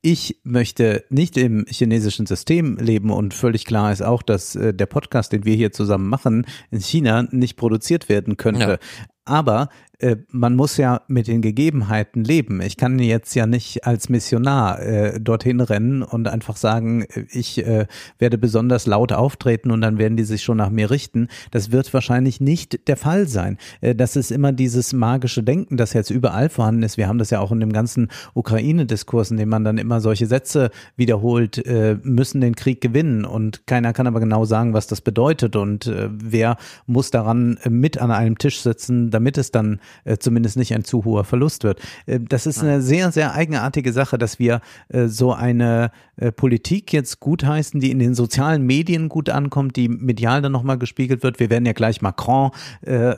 Ich 0.04 0.40
möchte 0.44 1.06
nicht 1.10 1.38
im 1.38 1.66
chinesischen 1.70 2.26
System 2.26 2.78
leben 2.78 3.12
und 3.12 3.36
völlig 3.36 3.66
klar 3.66 3.92
ist 3.92 4.02
auch, 4.02 4.24
dass 4.24 4.56
äh, 4.56 4.74
der 4.74 4.88
Podcast, 4.88 5.32
den 5.32 5.46
wir 5.46 5.56
hier 5.56 5.72
zusammen 5.72 6.10
machen, 6.10 6.48
in 6.72 6.80
China 6.80 7.28
nicht 7.30 7.56
produziert 7.56 8.10
werden 8.10 8.36
könnte. 8.36 8.62
Ja. 8.62 8.78
Aber 9.26 9.70
äh, 10.02 10.18
man 10.30 10.56
muss 10.56 10.78
ja 10.78 11.02
mit 11.08 11.28
den 11.28 11.42
Gegebenheiten 11.42 12.24
leben. 12.24 12.62
Ich 12.62 12.76
kann 12.78 12.98
jetzt 13.00 13.36
ja 13.36 13.46
nicht 13.46 13.86
als 13.86 14.10
Missionar 14.10 14.82
äh, 14.82 15.20
dorthin 15.20 15.62
rennen 15.62 16.02
und 16.02 16.28
einfach 16.28 16.58
sagen, 16.58 17.04
äh, 17.04 17.26
ich 17.30 17.66
äh, 17.66 17.86
werde 18.18 18.38
besonders 18.38 18.88
laut 18.88 19.12
auftreten 19.12 19.72
und 19.72 19.82
dann 19.82 19.98
werden 19.98 20.18
die 20.18 20.24
sich 20.24 20.44
schon 20.44 20.58
nach 20.58 20.72
mir 20.72 20.90
richten. 20.90 21.28
Das 21.52 21.72
wird 21.72 21.94
wahrscheinlich 21.94 22.42
nicht 22.42 22.88
der 22.88 22.98
Fall 22.98 23.28
sein. 23.28 23.58
Äh, 23.82 23.94
das 23.94 24.16
ist 24.16 24.32
immer 24.32 24.52
dieses 24.52 24.92
magische 24.94 25.44
Denken, 25.44 25.78
das 25.78 25.94
jetzt 25.94 26.10
überall 26.10 26.50
vorhanden 26.50 26.84
ist. 26.84 26.98
Wir 26.98 27.08
haben 27.08 27.20
das 27.20 27.30
ja 27.30 27.40
auch 27.40 27.52
in 27.52 27.60
dem 27.60 27.74
ganzen 27.74 28.10
Ukraine-Diskurs, 28.34 29.32
in 29.32 29.38
dem 29.38 29.50
man 29.50 29.64
dann 29.64 29.78
immer 29.78 30.02
solche 30.02 30.26
Sätze 30.26 30.72
wiederholt, 30.96 31.64
müssen 32.04 32.42
den 32.42 32.56
Krieg 32.56 32.82
gewinnen 32.82 33.26
und 33.26 33.66
keiner 33.68 33.94
kann 33.94 34.08
aber 34.08 34.20
genau 34.20 34.46
sagen, 34.46 34.74
was 34.74 34.88
das 34.88 35.02
bedeutet 35.02 35.56
und 35.56 35.92
wer 36.10 36.58
muss 36.86 37.12
daran 37.12 37.58
mit 37.70 37.98
an 38.00 38.12
einem 38.12 38.38
Tisch 38.38 38.62
sitzen, 38.62 39.12
damit 39.12 39.38
es 39.38 39.52
dann 39.52 39.80
äh, 40.04 40.18
zumindest 40.18 40.58
nicht 40.58 40.74
ein 40.74 40.84
zu 40.84 41.06
hoher 41.06 41.24
Verlust 41.24 41.64
wird. 41.64 41.80
Äh, 42.06 42.20
das 42.20 42.46
ist 42.46 42.62
eine 42.62 42.82
sehr, 42.82 43.12
sehr 43.12 43.34
eigenartige 43.34 43.94
Sache, 43.94 44.18
dass 44.18 44.40
wir 44.40 44.62
äh, 44.90 45.08
so 45.08 45.34
eine 45.34 45.92
Politik 46.36 46.94
jetzt 46.94 47.20
gutheißen, 47.20 47.80
die 47.80 47.90
in 47.90 47.98
den 47.98 48.14
sozialen 48.14 48.64
Medien 48.64 49.10
gut 49.10 49.30
ankommt, 49.30 49.76
die 49.76 49.90
medial 49.90 50.44
dann 50.44 50.52
nochmal 50.52 50.78
gespiegelt 50.78 51.24
wird. 51.24 51.40
Wir 51.40 51.50
werden 51.50 51.66
ja 51.66 51.74
gleich 51.74 52.04
Macron 52.04 52.52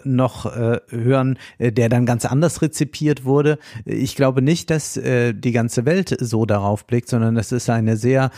noch 0.06 0.46
hören, 0.56 1.38
der 1.60 1.90
dann 1.90 2.06
ganz 2.06 2.24
anders 2.24 2.62
rezipiert 2.62 3.26
wurde. 3.26 3.60
Ich 3.84 4.16
glaube 4.16 4.42
nicht, 4.42 4.70
dass 4.70 4.94
die 4.94 5.52
ganze 5.52 5.86
Welt 5.86 6.16
so 6.18 6.46
darauf 6.46 6.88
blickt, 6.88 7.10
sondern 7.10 7.36
das 7.36 7.52
ist 7.52 7.70
eine 7.70 7.98
sehr 7.98 8.32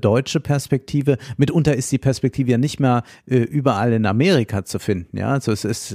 deutsche 0.00 0.40
Perspektive. 0.40 1.18
Mitunter 1.36 1.76
ist 1.76 1.92
die 1.92 1.98
Perspektive 1.98 2.52
ja 2.52 2.58
nicht 2.58 2.80
mehr 2.80 3.02
überall 3.26 3.92
in 3.92 4.06
Amerika 4.06 4.64
zu 4.64 4.78
finden. 4.78 5.18
Ja, 5.18 5.28
also 5.28 5.52
es 5.52 5.66
ist 5.66 5.94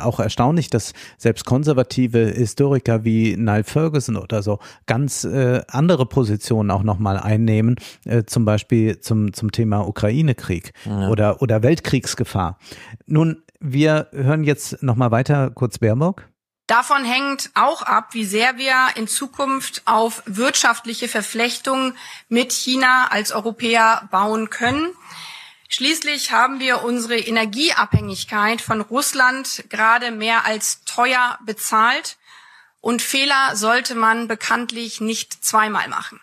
auch 0.00 0.18
erstaunlich, 0.18 0.68
dass 0.68 0.94
selbst 1.22 1.44
konservative 1.44 2.18
Historiker 2.18 3.04
wie 3.04 3.36
Niall 3.36 3.64
Ferguson 3.64 4.16
oder 4.16 4.42
so 4.42 4.58
ganz 4.86 5.24
äh, 5.24 5.62
andere 5.68 6.06
Positionen 6.06 6.70
auch 6.70 6.82
nochmal 6.82 7.18
einnehmen, 7.18 7.76
äh, 8.04 8.24
zum 8.24 8.44
Beispiel 8.44 9.00
zum, 9.00 9.32
zum 9.32 9.52
Thema 9.52 9.86
Ukraine-Krieg 9.86 10.72
oder, 11.10 11.40
oder 11.42 11.62
Weltkriegsgefahr. 11.62 12.58
Nun, 13.06 13.42
wir 13.60 14.08
hören 14.12 14.44
jetzt 14.44 14.82
nochmal 14.82 15.10
weiter 15.10 15.50
kurz 15.50 15.78
Baerbock. 15.78 16.28
Davon 16.66 17.04
hängt 17.04 17.50
auch 17.54 17.82
ab, 17.82 18.08
wie 18.12 18.24
sehr 18.24 18.56
wir 18.56 18.74
in 18.96 19.06
Zukunft 19.06 19.82
auf 19.84 20.22
wirtschaftliche 20.26 21.08
Verflechtungen 21.08 21.94
mit 22.28 22.52
China 22.52 23.08
als 23.10 23.32
Europäer 23.32 24.08
bauen 24.10 24.48
können. 24.48 24.88
Schließlich 25.74 26.32
haben 26.32 26.60
wir 26.60 26.84
unsere 26.84 27.16
Energieabhängigkeit 27.16 28.60
von 28.60 28.82
Russland 28.82 29.64
gerade 29.70 30.10
mehr 30.10 30.44
als 30.44 30.84
teuer 30.84 31.38
bezahlt 31.46 32.18
und 32.82 33.00
Fehler 33.00 33.54
sollte 33.56 33.94
man 33.94 34.28
bekanntlich 34.28 35.00
nicht 35.00 35.32
zweimal 35.42 35.88
machen. 35.88 36.20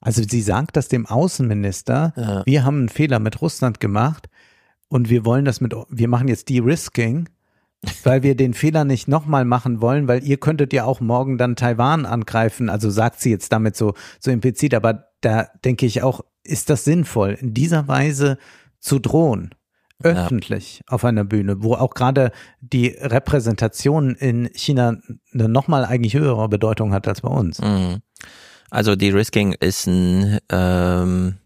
Also 0.00 0.24
sie 0.28 0.42
sagt 0.42 0.76
das 0.76 0.88
dem 0.88 1.06
Außenminister, 1.06 2.12
Ja. 2.16 2.42
wir 2.44 2.64
haben 2.64 2.78
einen 2.78 2.88
Fehler 2.88 3.20
mit 3.20 3.40
Russland 3.40 3.78
gemacht 3.78 4.28
und 4.88 5.08
wir 5.10 5.24
wollen 5.24 5.44
das 5.44 5.60
mit, 5.60 5.74
wir 5.88 6.08
machen 6.08 6.26
jetzt 6.26 6.48
De-Risking, 6.48 7.28
weil 8.02 8.24
wir 8.24 8.34
den 8.34 8.52
Fehler 8.52 8.84
nicht 8.84 9.06
nochmal 9.06 9.44
machen 9.44 9.80
wollen, 9.80 10.08
weil 10.08 10.24
ihr 10.24 10.38
könntet 10.38 10.72
ja 10.72 10.86
auch 10.86 11.00
morgen 11.00 11.38
dann 11.38 11.54
Taiwan 11.54 12.04
angreifen. 12.04 12.68
Also 12.68 12.90
sagt 12.90 13.20
sie 13.20 13.30
jetzt 13.30 13.52
damit 13.52 13.76
so, 13.76 13.94
so 14.18 14.32
implizit, 14.32 14.74
aber 14.74 15.06
da 15.20 15.48
denke 15.64 15.86
ich 15.86 16.02
auch, 16.02 16.22
ist 16.42 16.68
das 16.68 16.82
sinnvoll, 16.82 17.38
in 17.40 17.54
dieser 17.54 17.86
Weise 17.86 18.38
zu 18.82 18.98
drohen? 18.98 19.54
Öffentlich 20.02 20.82
auf 20.88 21.04
einer 21.04 21.22
Bühne, 21.22 21.62
wo 21.62 21.74
auch 21.74 21.94
gerade 21.94 22.32
die 22.60 22.88
Repräsentation 22.88 24.16
in 24.16 24.50
China 24.52 24.96
eine 25.32 25.48
nochmal 25.48 25.84
eigentlich 25.84 26.14
höhere 26.14 26.48
Bedeutung 26.48 26.92
hat 26.92 27.06
als 27.06 27.20
bei 27.20 27.28
uns. 27.28 27.60
Mhm. 27.60 27.98
Also 28.68 28.96
De-Risking 28.96 29.52
ist 29.60 29.86
ein 29.86 30.38
ähm, 30.50 31.36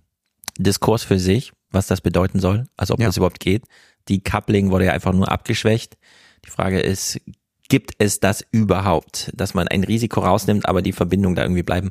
Diskurs 0.58 1.02
für 1.02 1.18
sich, 1.18 1.52
was 1.70 1.86
das 1.86 2.00
bedeuten 2.00 2.40
soll, 2.40 2.64
also 2.78 2.94
ob 2.94 3.00
Ja. 3.00 3.06
das 3.06 3.18
überhaupt 3.18 3.40
geht. 3.40 3.64
Die 4.08 4.22
Coupling 4.24 4.70
wurde 4.70 4.86
ja 4.86 4.92
einfach 4.92 5.12
nur 5.12 5.30
abgeschwächt. 5.30 5.98
Die 6.46 6.50
Frage 6.50 6.80
ist, 6.80 7.20
gibt 7.68 7.92
es 7.98 8.20
das 8.20 8.42
überhaupt, 8.52 9.32
dass 9.34 9.52
man 9.52 9.68
ein 9.68 9.84
Risiko 9.84 10.20
rausnimmt, 10.20 10.66
aber 10.66 10.80
die 10.80 10.92
Verbindung 10.92 11.34
da 11.34 11.42
irgendwie 11.42 11.64
bleiben? 11.64 11.90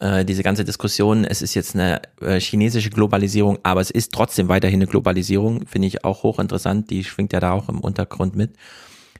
Äh, 0.00 0.24
diese 0.24 0.42
ganze 0.42 0.64
Diskussion, 0.64 1.24
es 1.24 1.42
ist 1.42 1.54
jetzt 1.54 1.74
eine 1.74 2.00
äh, 2.20 2.38
chinesische 2.38 2.90
Globalisierung, 2.90 3.58
aber 3.64 3.80
es 3.80 3.90
ist 3.90 4.12
trotzdem 4.12 4.48
weiterhin 4.48 4.78
eine 4.78 4.86
Globalisierung, 4.86 5.66
finde 5.66 5.88
ich 5.88 6.04
auch 6.04 6.22
hochinteressant, 6.22 6.90
die 6.90 7.02
schwingt 7.02 7.32
ja 7.32 7.40
da 7.40 7.52
auch 7.52 7.68
im 7.68 7.80
Untergrund 7.80 8.36
mit 8.36 8.52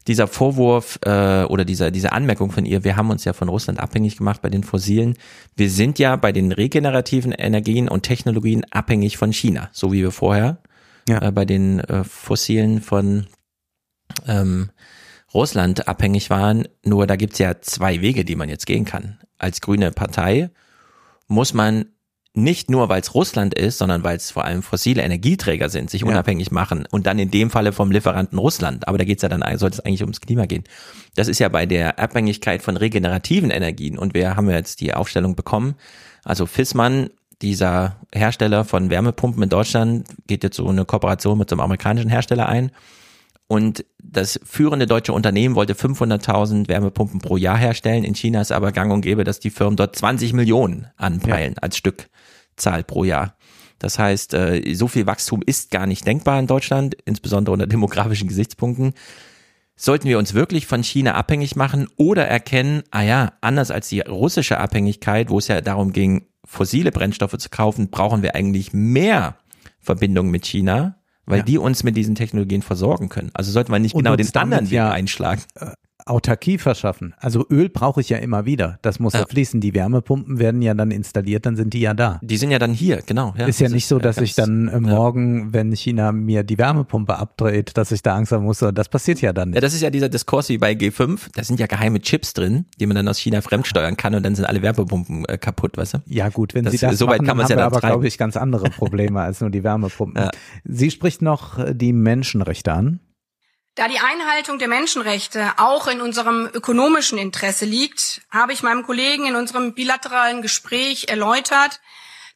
dieser 0.07 0.29
Vorwurf 0.29 0.99
äh, 1.05 1.43
oder 1.45 1.65
dieser, 1.65 1.91
diese 1.91 2.13
Anmerkung 2.13 2.51
von 2.53 2.65
ihr, 2.65 2.85
wir 2.85 2.97
haben 2.97 3.11
uns 3.11 3.25
ja 3.25 3.33
von 3.33 3.49
Russland 3.49 3.81
abhängig 3.81 4.17
gemacht 4.17 4.41
bei 4.41 4.49
den 4.51 4.63
fossilen. 4.63 5.15
Wir 5.57 5.69
sind 5.69 5.99
ja 5.99 6.17
bei 6.17 6.33
den 6.33 6.53
regenerativen 6.53 7.33
Energien 7.33 7.89
und 7.89 8.05
Technologien 8.05 8.65
abhängig 8.71 9.17
von 9.19 9.33
China, 9.33 9.69
so 9.73 9.93
wie 9.93 10.03
wir 10.03 10.13
vorher 10.13 10.63
Ja. 11.09 11.21
äh, 11.23 11.33
bei 11.33 11.45
den 11.45 11.81
äh, 11.81 12.05
fossilen 12.05 12.81
von 12.81 13.27
ähm, 14.27 14.71
Russland 15.35 15.89
abhängig 15.89 16.31
waren. 16.31 16.69
Nur 16.85 17.07
da 17.07 17.17
gibt's 17.17 17.39
ja 17.39 17.61
zwei 17.61 18.01
Wege, 18.01 18.25
die 18.25 18.37
man 18.37 18.49
jetzt 18.49 18.67
gehen 18.67 18.85
kann. 18.85 19.19
Als 19.39 19.61
grüne 19.61 19.91
Partei 19.93 20.51
muss 21.27 21.55
man 21.55 21.87
nicht 22.35 22.71
nur, 22.71 22.89
weil 22.89 23.01
es 23.01 23.15
Russland 23.15 23.55
ist, 23.55 23.79
sondern 23.79 24.05
weil 24.05 24.17
es 24.17 24.31
vor 24.31 24.45
allem 24.45 24.63
fossile 24.63 25.03
Energieträger 25.03 25.69
sind, 25.69 25.91
sich 25.91 26.03
Ja. 26.03 26.09
unabhängig 26.09 26.51
machen 26.53 26.87
und 26.91 27.07
dann 27.07 27.19
in 27.19 27.31
dem 27.31 27.51
Falle 27.51 27.73
vom 27.73 27.91
Lieferanten 27.91 28.39
Russland. 28.39 28.87
Aber 28.87 28.97
da 28.99 29.05
geht's 29.05 29.23
ja 29.23 29.29
dann, 29.29 29.43
sollte 29.59 29.79
es 29.79 29.81
eigentlich 29.81 30.03
ums 30.03 30.21
Klima 30.21 30.47
gehen. 30.47 30.65
Das 31.17 31.27
ist 31.27 31.41
ja 31.41 31.49
bei 31.49 31.67
der 31.67 31.99
Abhängigkeit 31.99 32.63
von 32.63 32.77
regenerativen 32.77 33.51
Energien 33.51 33.99
und 33.99 34.15
wir 34.15 34.37
haben 34.37 34.49
ja 34.49 34.57
jetzt 34.57 34.81
die 34.81 34.95
Aufstellung 34.95 35.35
bekommen. 35.35 35.75
Also 36.25 36.47
Fissmann, 36.47 37.11
dieser 37.43 37.97
Hersteller 38.15 38.65
von 38.65 38.91
Wärmepumpen 38.91 39.43
in 39.43 39.49
Deutschland, 39.49 40.07
geht 40.27 40.45
jetzt 40.45 40.57
so 40.57 40.69
eine 40.69 40.85
Kooperation 40.85 41.39
mit 41.39 41.49
so 41.51 41.55
einem 41.55 41.61
amerikanischen 41.61 42.11
Hersteller 42.11 42.49
ein 42.49 42.71
und 43.49 43.87
das 44.03 44.39
führende 44.45 44.87
deutsche 44.87 45.15
Unternehmen 45.15 45.55
wollte 45.55 45.73
500.000 45.73 46.69
Wärmepumpen 46.69 47.21
pro 47.21 47.39
Jahr 47.39 47.57
herstellen. 47.57 48.05
In 48.05 48.15
China 48.15 48.43
ist 48.43 48.53
aber 48.53 48.73
gang 48.73 48.93
und 48.93 49.01
gäbe, 49.01 49.25
dass 49.25 49.41
die 49.41 49.51
Firmen 49.51 49.77
dort 49.77 49.97
20 49.97 50.35
Millionen 50.35 50.89
anpeilen 50.97 51.55
ja. 51.55 51.63
als 51.63 51.79
Stückzahl 51.79 52.85
pro 52.85 53.05
Jahr. 53.05 53.37
Das 53.79 53.99
heißt, 53.99 54.35
äh, 54.35 54.75
so 54.75 54.87
viel 54.87 55.07
Wachstum 55.07 55.41
ist 55.45 55.71
gar 55.71 55.87
nicht 55.87 56.07
denkbar 56.07 56.39
in 56.39 56.47
Deutschland, 56.47 56.95
insbesondere 57.07 57.55
unter 57.55 57.67
demografischen 57.67 58.29
Gesichtspunkten. 58.29 58.93
Sollten 59.77 60.09
wir 60.09 60.19
uns 60.19 60.35
wirklich 60.35 60.67
von 60.67 60.83
China 60.83 61.15
abhängig 61.15 61.57
machen 61.57 61.89
oder 61.97 62.27
erkennen, 62.27 62.83
ah 62.91 63.03
ja, 63.03 63.33
anders 63.41 63.71
als 63.71 63.89
die 63.89 64.01
russische 64.01 64.59
Abhängigkeit, 64.59 65.31
wo 65.31 65.39
es 65.39 65.49
ja 65.49 65.61
darum 65.63 65.93
ging, 65.93 66.27
fossile 66.45 66.91
Brennstoffe 66.91 67.39
zu 67.39 67.49
kaufen, 67.49 67.89
brauchen 67.89 68.23
wir 68.23 68.35
eigentlich 68.35 68.73
mehr 68.73 69.39
Verbindung 69.79 70.31
mit 70.31 70.45
China, 70.45 70.98
weil 71.29 71.39
ja. 71.39 71.45
die 71.45 71.59
uns 71.59 71.85
mit 71.85 71.97
diesen 71.97 72.15
Technologien 72.15 72.63
versorgen 72.63 73.09
können. 73.09 73.31
Also 73.35 73.53
sollten 73.53 73.73
wir 73.73 73.79
nicht 73.79 73.95
Und 73.95 74.05
genau 74.05 74.17
den 74.17 74.35
anderen 74.35 74.71
Weg 74.71 74.81
einschlagen. 74.81 75.43
Äh, 76.09 76.19
Autarkie 76.19 76.59
verschaffen. 76.59 77.15
Also 77.19 77.47
Öl 77.51 77.69
brauche 77.69 78.01
ich 78.01 78.09
ja 78.09 78.19
immer 78.19 78.45
wieder. 78.45 78.79
Das 78.83 78.99
muss 78.99 79.13
ja. 79.13 79.25
fließen. 79.27 79.61
Die 79.61 79.75
Wärmepumpen 79.75 80.39
werden 80.39 80.63
ja 80.63 80.75
dann 80.75 80.91
installiert, 80.91 81.47
dann 81.47 81.57
sind 81.57 81.75
die 81.75 81.81
ja 81.81 81.95
da. 81.95 82.19
Die 82.23 82.37
sind 82.37 82.51
ja 82.51 82.59
dann 82.59 82.73
hier, 82.73 83.03
genau. 83.07 83.35
Ja. 83.37 83.47
Ist 83.47 83.61
ja 83.61 83.69
nicht 83.69 83.85
ist 83.85 83.89
so, 83.89 83.99
dass 83.99 84.19
ich 84.19 84.35
dann 84.35 84.69
äh, 84.69 84.81
morgen, 84.81 85.39
ja. 85.39 85.53
wenn 85.53 85.73
China 85.75 86.13
mir 86.13 86.43
die 86.43 86.59
Wärmepumpe 86.59 87.17
abdreht, 87.17 87.77
dass 87.77 87.93
ich 87.93 88.03
da 88.03 88.17
Angst 88.17 88.33
haben 88.33 88.45
muss. 88.45 88.59
Das 88.59 88.89
passiert 88.89 89.21
ja 89.21 89.33
dann 89.33 89.51
nicht. 89.51 89.57
Ja, 89.57 89.61
das 89.61 89.75
ist 89.75 89.83
ja 89.83 89.91
dieser 89.91 90.09
Diskurs 90.09 90.49
wie 90.49 90.59
bei 90.59 90.73
G5. 90.73 91.29
Da 91.35 91.45
sind 91.45 91.61
ja 91.61 91.67
geheime 91.67 92.01
Chips 92.01 92.35
drin, 92.35 92.67
die 92.81 92.87
man 92.87 92.97
dann 92.97 93.09
aus 93.09 93.19
China 93.19 93.41
fremdsteuern 93.41 93.97
kann 93.97 94.15
und 94.15 94.25
dann 94.25 94.35
sind 94.35 94.45
alle 94.45 94.63
Wärmepumpen 94.63 95.25
äh, 95.27 95.39
kaputt, 95.39 95.77
weißt 95.77 95.95
du? 95.95 95.99
Ja 96.07 96.29
gut, 96.29 96.55
wenn 96.55 96.65
das, 96.65 96.73
Sie 96.73 96.79
das 96.79 96.99
so 96.99 97.07
weit 97.07 97.19
machen, 97.19 97.27
kann 97.27 97.37
man 97.37 97.47
ja 97.49 97.59
aber, 97.59 97.81
glaube 97.81 98.07
ich, 98.07 98.19
ganz 98.19 98.37
andere 98.37 98.71
Probleme 98.71 99.21
als 99.21 99.41
nur 99.41 99.51
die 99.51 99.65
Wärmepumpen. 99.65 100.31
Sie 100.65 100.91
spricht 100.91 101.23
noch 101.23 101.59
die 101.73 101.93
Menschenrechte 101.93 102.73
an. 102.73 103.01
Da 103.79 103.87
die 103.87 104.01
Einhaltung 104.01 104.59
der 104.59 104.67
Menschenrechte 104.67 105.53
auch 105.57 105.87
in 105.87 106.01
unserem 106.01 106.51
ökonomischen 106.53 107.17
Interesse 107.17 107.65
liegt, 107.65 108.23
habe 108.29 108.53
ich 108.53 108.65
meinem 108.65 108.83
Kollegen 108.83 109.25
in 109.25 109.37
unserem 109.37 109.73
bilateralen 109.73 110.43
Gespräch 110.43 111.07
erläutert, 111.07 111.81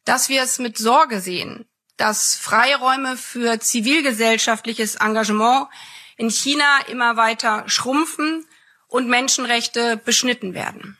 dass 0.05 0.29
wir 0.29 0.41
es 0.41 0.57
mit 0.57 0.77
Sorge 0.77 1.19
sehen, 1.19 1.67
dass 1.97 2.37
Freiräume 2.37 3.17
für 3.17 3.59
zivilgesellschaftliches 3.59 4.95
Engagement 4.95 5.67
in 6.15 6.29
China 6.29 6.79
immer 6.87 7.17
weiter 7.17 7.65
schrumpfen 7.67 8.47
und 8.87 9.09
Menschenrechte 9.09 9.97
beschnitten 9.97 10.53
werden. 10.53 10.97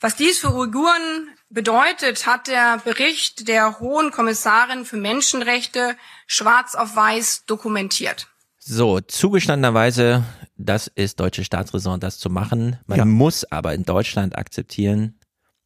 Was 0.00 0.16
dies 0.16 0.38
für 0.38 0.54
Uiguren 0.54 1.28
bedeutet, 1.50 2.24
hat 2.24 2.46
der 2.46 2.78
Bericht 2.78 3.48
der 3.48 3.80
Hohen 3.80 4.12
Kommissarin 4.12 4.86
für 4.86 4.96
Menschenrechte 4.96 5.94
schwarz 6.26 6.74
auf 6.74 6.96
weiß 6.96 7.44
dokumentiert. 7.44 8.28
So, 8.70 9.00
zugestandenerweise, 9.00 10.24
das 10.58 10.88
ist 10.88 11.20
deutsche 11.20 11.42
Staatsräson, 11.42 12.00
das 12.00 12.18
zu 12.18 12.28
machen. 12.28 12.76
Man 12.86 12.98
ja. 12.98 13.04
muss 13.06 13.50
aber 13.50 13.72
in 13.72 13.84
Deutschland 13.84 14.36
akzeptieren, 14.36 15.18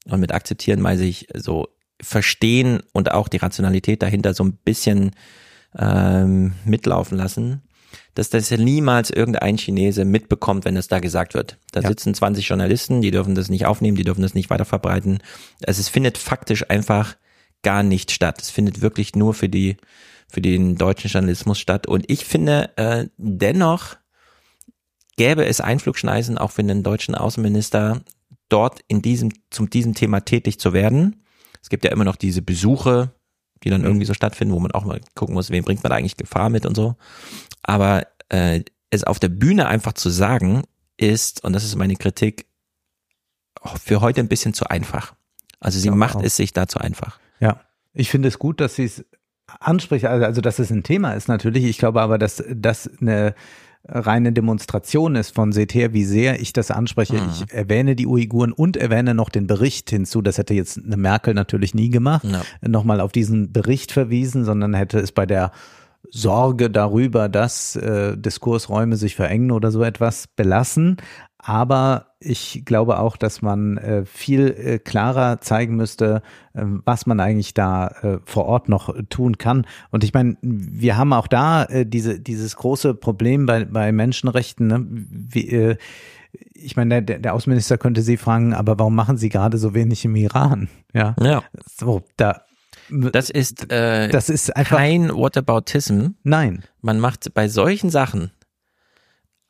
und 0.04 0.20
mit 0.20 0.30
akzeptieren 0.30 0.80
meine 0.80 1.02
ich 1.02 1.26
so 1.34 1.66
verstehen 2.00 2.80
und 2.92 3.10
auch 3.10 3.26
die 3.26 3.38
Rationalität 3.38 4.02
dahinter 4.02 4.34
so 4.34 4.44
ein 4.44 4.52
bisschen 4.52 5.16
ähm, 5.76 6.52
mitlaufen 6.64 7.18
lassen, 7.18 7.62
dass 8.14 8.30
das 8.30 8.50
ja 8.50 8.56
niemals 8.56 9.10
irgendein 9.10 9.58
Chinese 9.58 10.04
mitbekommt, 10.04 10.64
wenn 10.64 10.76
es 10.76 10.86
da 10.86 11.00
gesagt 11.00 11.34
wird. 11.34 11.58
Da 11.72 11.80
ja. 11.80 11.88
sitzen 11.88 12.14
20 12.14 12.48
Journalisten, 12.48 13.00
die 13.00 13.10
dürfen 13.10 13.34
das 13.34 13.48
nicht 13.48 13.66
aufnehmen, 13.66 13.96
die 13.96 14.04
dürfen 14.04 14.22
das 14.22 14.34
nicht 14.34 14.48
weiterverbreiten. 14.48 15.18
Also 15.66 15.80
es 15.80 15.88
findet 15.88 16.18
faktisch 16.18 16.70
einfach 16.70 17.16
gar 17.64 17.82
nicht 17.82 18.12
statt. 18.12 18.40
Es 18.40 18.50
findet 18.50 18.80
wirklich 18.80 19.16
nur 19.16 19.34
für 19.34 19.48
die 19.48 19.76
für 20.32 20.40
den 20.40 20.76
deutschen 20.76 21.10
Journalismus 21.10 21.60
statt. 21.60 21.86
Und 21.86 22.10
ich 22.10 22.24
finde, 22.24 22.76
äh, 22.76 23.06
dennoch 23.18 23.96
gäbe 25.16 25.44
es 25.44 25.60
Einflugschneisen 25.60 26.38
auch 26.38 26.50
für 26.50 26.64
den 26.64 26.82
deutschen 26.82 27.14
Außenminister, 27.14 28.00
dort 28.48 28.80
in 28.88 29.02
diesem, 29.02 29.32
zum 29.50 29.68
diesem 29.68 29.94
Thema 29.94 30.20
tätig 30.20 30.58
zu 30.58 30.72
werden. 30.72 31.22
Es 31.62 31.68
gibt 31.68 31.84
ja 31.84 31.90
immer 31.90 32.04
noch 32.04 32.16
diese 32.16 32.40
Besuche, 32.40 33.12
die 33.62 33.68
dann 33.68 33.84
irgendwie 33.84 34.06
so 34.06 34.14
stattfinden, 34.14 34.54
wo 34.54 34.58
man 34.58 34.72
auch 34.72 34.84
mal 34.84 35.02
gucken 35.14 35.34
muss, 35.34 35.50
wem 35.50 35.64
bringt 35.64 35.82
man 35.82 35.92
eigentlich 35.92 36.16
Gefahr 36.16 36.48
mit 36.48 36.64
und 36.64 36.74
so. 36.74 36.96
Aber 37.62 38.06
äh, 38.30 38.62
es 38.88 39.04
auf 39.04 39.18
der 39.18 39.28
Bühne 39.28 39.66
einfach 39.68 39.92
zu 39.92 40.08
sagen, 40.08 40.62
ist, 40.96 41.44
und 41.44 41.52
das 41.52 41.64
ist 41.64 41.76
meine 41.76 41.96
Kritik, 41.96 42.46
für 43.76 44.00
heute 44.00 44.20
ein 44.20 44.28
bisschen 44.28 44.54
zu 44.54 44.64
einfach. 44.64 45.14
Also 45.60 45.78
sie 45.78 45.88
ja, 45.88 45.94
macht 45.94 46.16
auch. 46.16 46.22
es 46.22 46.36
sich 46.36 46.54
da 46.54 46.66
zu 46.68 46.78
einfach. 46.78 47.20
Ja, 47.38 47.60
ich 47.92 48.10
finde 48.10 48.28
es 48.28 48.38
gut, 48.38 48.60
dass 48.60 48.76
sie 48.76 48.84
es 48.84 49.04
anspreche, 49.60 50.10
also, 50.10 50.24
also 50.24 50.40
dass 50.40 50.58
es 50.58 50.70
ein 50.70 50.82
Thema 50.82 51.12
ist 51.12 51.28
natürlich. 51.28 51.64
Ich 51.64 51.78
glaube 51.78 52.00
aber, 52.00 52.18
dass 52.18 52.42
das 52.54 52.90
eine 53.00 53.34
reine 53.84 54.32
Demonstration 54.32 55.16
ist 55.16 55.34
von 55.34 55.52
seht 55.52 55.74
her, 55.74 55.92
wie 55.92 56.04
sehr 56.04 56.40
ich 56.40 56.52
das 56.52 56.70
anspreche. 56.70 57.14
Mhm. 57.14 57.28
Ich 57.32 57.52
erwähne 57.52 57.96
die 57.96 58.06
Uiguren 58.06 58.52
und 58.52 58.76
erwähne 58.76 59.14
noch 59.14 59.28
den 59.28 59.46
Bericht 59.46 59.90
hinzu. 59.90 60.22
Das 60.22 60.38
hätte 60.38 60.54
jetzt 60.54 60.78
eine 60.78 60.96
Merkel 60.96 61.34
natürlich 61.34 61.74
nie 61.74 61.90
gemacht. 61.90 62.24
Ja. 62.24 62.42
Nochmal 62.66 63.00
auf 63.00 63.12
diesen 63.12 63.52
Bericht 63.52 63.90
verwiesen, 63.90 64.44
sondern 64.44 64.74
hätte 64.74 64.98
es 65.00 65.10
bei 65.10 65.26
der 65.26 65.50
Sorge 66.10 66.70
darüber, 66.70 67.28
dass 67.28 67.76
äh, 67.76 68.16
Diskursräume 68.16 68.96
sich 68.96 69.16
verengen 69.16 69.50
oder 69.50 69.70
so 69.70 69.82
etwas 69.82 70.26
belassen. 70.28 70.98
Aber 71.38 72.11
ich 72.24 72.62
glaube 72.64 72.98
auch, 72.98 73.16
dass 73.16 73.42
man 73.42 73.76
äh, 73.78 74.04
viel 74.04 74.48
äh, 74.48 74.78
klarer 74.78 75.40
zeigen 75.40 75.76
müsste, 75.76 76.22
äh, 76.54 76.62
was 76.64 77.06
man 77.06 77.20
eigentlich 77.20 77.54
da 77.54 77.88
äh, 77.88 78.18
vor 78.24 78.46
Ort 78.46 78.68
noch 78.68 78.94
tun 79.08 79.38
kann. 79.38 79.66
Und 79.90 80.04
ich 80.04 80.14
meine, 80.14 80.36
wir 80.42 80.96
haben 80.96 81.12
auch 81.12 81.26
da 81.26 81.64
äh, 81.64 81.86
diese, 81.86 82.20
dieses 82.20 82.56
große 82.56 82.94
Problem 82.94 83.46
bei, 83.46 83.64
bei 83.64 83.92
Menschenrechten. 83.92 84.66
Ne? 84.66 84.86
Wie, 84.88 85.48
äh, 85.48 85.76
ich 86.54 86.76
meine, 86.76 87.02
der, 87.02 87.18
der 87.18 87.34
Außenminister 87.34 87.76
könnte 87.78 88.02
Sie 88.02 88.16
fragen, 88.16 88.54
aber 88.54 88.78
warum 88.78 88.94
machen 88.94 89.16
Sie 89.16 89.28
gerade 89.28 89.58
so 89.58 89.74
wenig 89.74 90.04
im 90.04 90.16
Iran? 90.16 90.68
Ja. 90.94 91.14
ja. 91.20 91.42
So, 91.76 92.02
da 92.16 92.42
das 92.90 93.30
ist, 93.30 93.70
äh, 93.72 94.08
das 94.08 94.28
ist 94.28 94.54
einfach 94.54 94.76
kein 94.76 95.10
Whataboutism. 95.10 96.08
Nein. 96.24 96.64
Man 96.80 97.00
macht 97.00 97.32
bei 97.32 97.48
solchen 97.48 97.90
Sachen, 97.90 98.30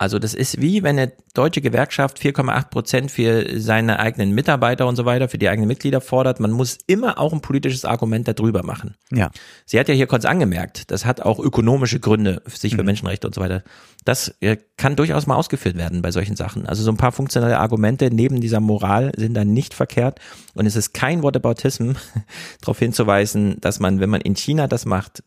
also 0.03 0.19
das 0.19 0.35
ist 0.35 0.61
wie 0.61 0.83
wenn 0.83 0.99
eine 0.99 1.13
deutsche 1.33 1.61
Gewerkschaft 1.61 2.19
4,8 2.19 2.71
Prozent 2.71 3.11
für 3.13 3.61
seine 3.61 4.01
eigenen 4.01 4.33
Mitarbeiter 4.33 4.89
und 4.89 4.97
so 4.97 5.05
weiter, 5.05 5.29
für 5.29 5.39
die 5.39 5.49
eigenen 5.49 5.69
Mitglieder 5.69 6.01
fordert. 6.01 6.41
Man 6.41 6.51
muss 6.51 6.79
immer 6.89 7.21
auch 7.21 7.33
ein 7.33 7.41
politisches 7.41 7.85
Argument 7.85 8.27
darüber 8.27 8.65
machen. 8.65 8.97
Ja. 9.13 9.31
Sie 9.65 9.79
hat 9.79 9.87
ja 9.87 9.95
hier 9.95 10.09
kurz 10.09 10.25
angemerkt, 10.25 10.91
das 10.91 11.07
hat 11.07 11.21
auch 11.21 11.39
ökonomische 11.39 12.01
Gründe, 12.01 12.43
sich 12.49 12.75
für 12.75 12.83
mhm. 12.83 12.87
Menschenrechte 12.87 13.29
und 13.29 13.35
so 13.37 13.41
weiter. 13.41 13.63
Das 14.05 14.35
kann 14.77 14.97
durchaus 14.97 15.29
mal 15.29 15.37
ausgeführt 15.37 15.77
werden 15.77 16.03
bei 16.03 16.11
solchen 16.11 16.35
Sachen. 16.35 16.67
Also 16.67 16.83
so 16.83 16.91
ein 16.91 16.97
paar 16.97 17.13
funktionelle 17.13 17.61
Argumente 17.61 18.11
neben 18.13 18.41
dieser 18.41 18.59
Moral 18.59 19.13
sind 19.17 19.35
dann 19.35 19.53
nicht 19.53 19.73
verkehrt. 19.73 20.19
Und 20.55 20.67
es 20.67 20.75
ist 20.75 20.95
kein 20.95 21.23
Whataboutism, 21.23 21.93
darauf 22.61 22.81
hinzuweisen, 22.81 23.61
dass 23.61 23.79
man, 23.79 24.01
wenn 24.01 24.11
man 24.11 24.21
in 24.21 24.35
China 24.35 24.67
das 24.67 24.85
macht, 24.85 25.23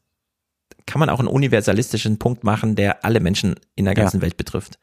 kann 0.85 0.99
man 0.99 1.09
auch 1.09 1.19
einen 1.19 1.27
universalistischen 1.27 2.19
Punkt 2.19 2.43
machen, 2.43 2.75
der 2.75 3.03
alle 3.03 3.19
Menschen 3.19 3.55
in 3.75 3.85
der 3.85 3.95
ganzen 3.95 4.17
ja. 4.17 4.23
Welt 4.23 4.37
betrifft. 4.37 4.79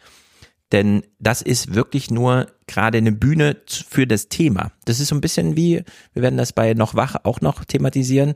Denn 0.72 1.03
das 1.18 1.43
ist 1.43 1.74
wirklich 1.74 2.11
nur 2.11 2.47
gerade 2.66 2.99
eine 2.99 3.12
Bühne 3.12 3.59
für 3.66 4.07
das 4.07 4.28
Thema. 4.28 4.72
Das 4.87 5.01
ist 5.01 5.09
so 5.09 5.14
ein 5.14 5.20
bisschen 5.20 5.55
wie, 5.55 5.85
wir 6.14 6.22
werden 6.22 6.39
das 6.39 6.55
bei 6.55 6.72
noch 6.72 6.95
wach 6.95 7.16
auch 7.24 7.43
noch 7.43 7.64
thematisieren. 7.64 8.35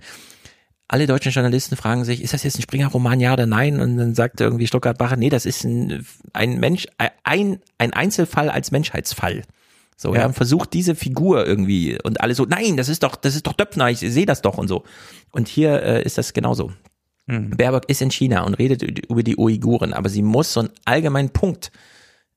Alle 0.86 1.07
deutschen 1.07 1.32
Journalisten 1.32 1.76
fragen 1.76 2.05
sich, 2.05 2.22
ist 2.22 2.34
das 2.34 2.44
jetzt 2.44 2.59
ein 2.59 2.62
Springer-Roman, 2.62 3.18
ja 3.20 3.32
oder 3.32 3.47
nein? 3.47 3.80
Und 3.80 3.97
dann 3.97 4.14
sagt 4.14 4.40
irgendwie 4.40 4.66
Stuttgart-Bacher, 4.66 5.16
nee, 5.16 5.30
das 5.30 5.47
ist 5.47 5.64
ein, 5.64 6.07
ein 6.34 6.61
Mensch, 6.61 6.86
ein, 7.24 7.59
ein 7.78 7.92
Einzelfall 7.92 8.51
als 8.51 8.70
Menschheitsfall. 8.70 9.42
So, 9.97 10.14
ja. 10.14 10.20
ja, 10.20 10.32
versucht 10.32 10.74
diese 10.74 10.94
Figur 10.94 11.47
irgendwie 11.47 11.99
und 12.03 12.20
alle 12.20 12.34
so, 12.34 12.44
nein, 12.44 12.76
das 12.76 12.90
ist 12.90 13.03
doch, 13.03 13.16
das 13.16 13.34
ist 13.34 13.47
doch 13.47 13.55
Döpfner, 13.55 13.88
ich 13.88 14.01
sehe 14.01 14.26
das 14.26 14.42
doch 14.42 14.59
und 14.59 14.68
so. 14.68 14.84
Und 15.32 15.49
hier 15.49 15.82
äh, 15.82 16.03
ist 16.03 16.18
das 16.18 16.34
genauso. 16.34 16.70
Mhm. 17.27 17.51
Baerbock 17.51 17.89
ist 17.89 18.03
in 18.03 18.11
China 18.11 18.43
und 18.43 18.55
redet 18.55 18.83
über 18.83 19.22
die 19.22 19.37
Uiguren, 19.37 19.93
aber 19.93 20.09
sie 20.09 20.22
muss 20.22 20.53
so 20.53 20.61
einen 20.61 20.70
allgemeinen 20.85 21.31
Punkt 21.31 21.72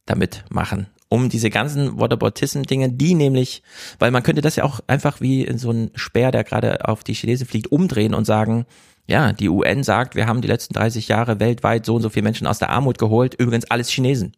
damit 0.05 0.43
machen, 0.49 0.87
um 1.09 1.29
diese 1.29 1.49
ganzen 1.49 1.99
Whataboutism-Dinge, 1.99 2.91
die 2.93 3.13
nämlich, 3.13 3.61
weil 3.99 4.11
man 4.11 4.23
könnte 4.23 4.41
das 4.41 4.55
ja 4.55 4.63
auch 4.63 4.79
einfach 4.87 5.21
wie 5.21 5.43
in 5.43 5.57
so 5.57 5.71
ein 5.71 5.91
Speer, 5.95 6.31
der 6.31 6.43
gerade 6.43 6.87
auf 6.87 7.03
die 7.03 7.13
Chinesen 7.13 7.47
fliegt, 7.47 7.71
umdrehen 7.71 8.13
und 8.13 8.25
sagen, 8.25 8.65
ja, 9.05 9.33
die 9.33 9.49
UN 9.49 9.83
sagt, 9.83 10.15
wir 10.15 10.27
haben 10.27 10.41
die 10.41 10.47
letzten 10.47 10.73
30 10.73 11.07
Jahre 11.07 11.39
weltweit 11.39 11.85
so 11.85 11.95
und 11.95 12.01
so 12.01 12.09
viele 12.09 12.23
Menschen 12.23 12.47
aus 12.47 12.59
der 12.59 12.69
Armut 12.69 12.99
geholt, 12.99 13.35
übrigens 13.35 13.69
alles 13.69 13.89
Chinesen. 13.89 14.33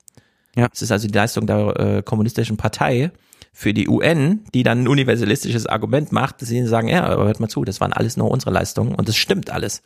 Ja. 0.55 0.67
Das 0.67 0.81
ist 0.81 0.91
also 0.91 1.07
die 1.07 1.13
Leistung 1.13 1.47
der 1.47 1.79
äh, 1.79 2.03
kommunistischen 2.03 2.57
Partei 2.57 3.11
für 3.53 3.73
die 3.73 3.87
UN, 3.87 4.41
die 4.53 4.63
dann 4.63 4.83
ein 4.83 4.87
universalistisches 4.87 5.67
Argument 5.67 6.11
macht, 6.11 6.41
dass 6.41 6.49
sie 6.49 6.65
sagen, 6.65 6.87
ja, 6.87 7.05
aber 7.05 7.25
hört 7.25 7.39
mal 7.39 7.49
zu, 7.49 7.63
das 7.63 7.81
waren 7.81 7.93
alles 7.93 8.17
nur 8.17 8.31
unsere 8.31 8.51
Leistungen 8.51 8.95
und 8.95 9.07
das 9.07 9.17
stimmt 9.17 9.49
alles. 9.49 9.81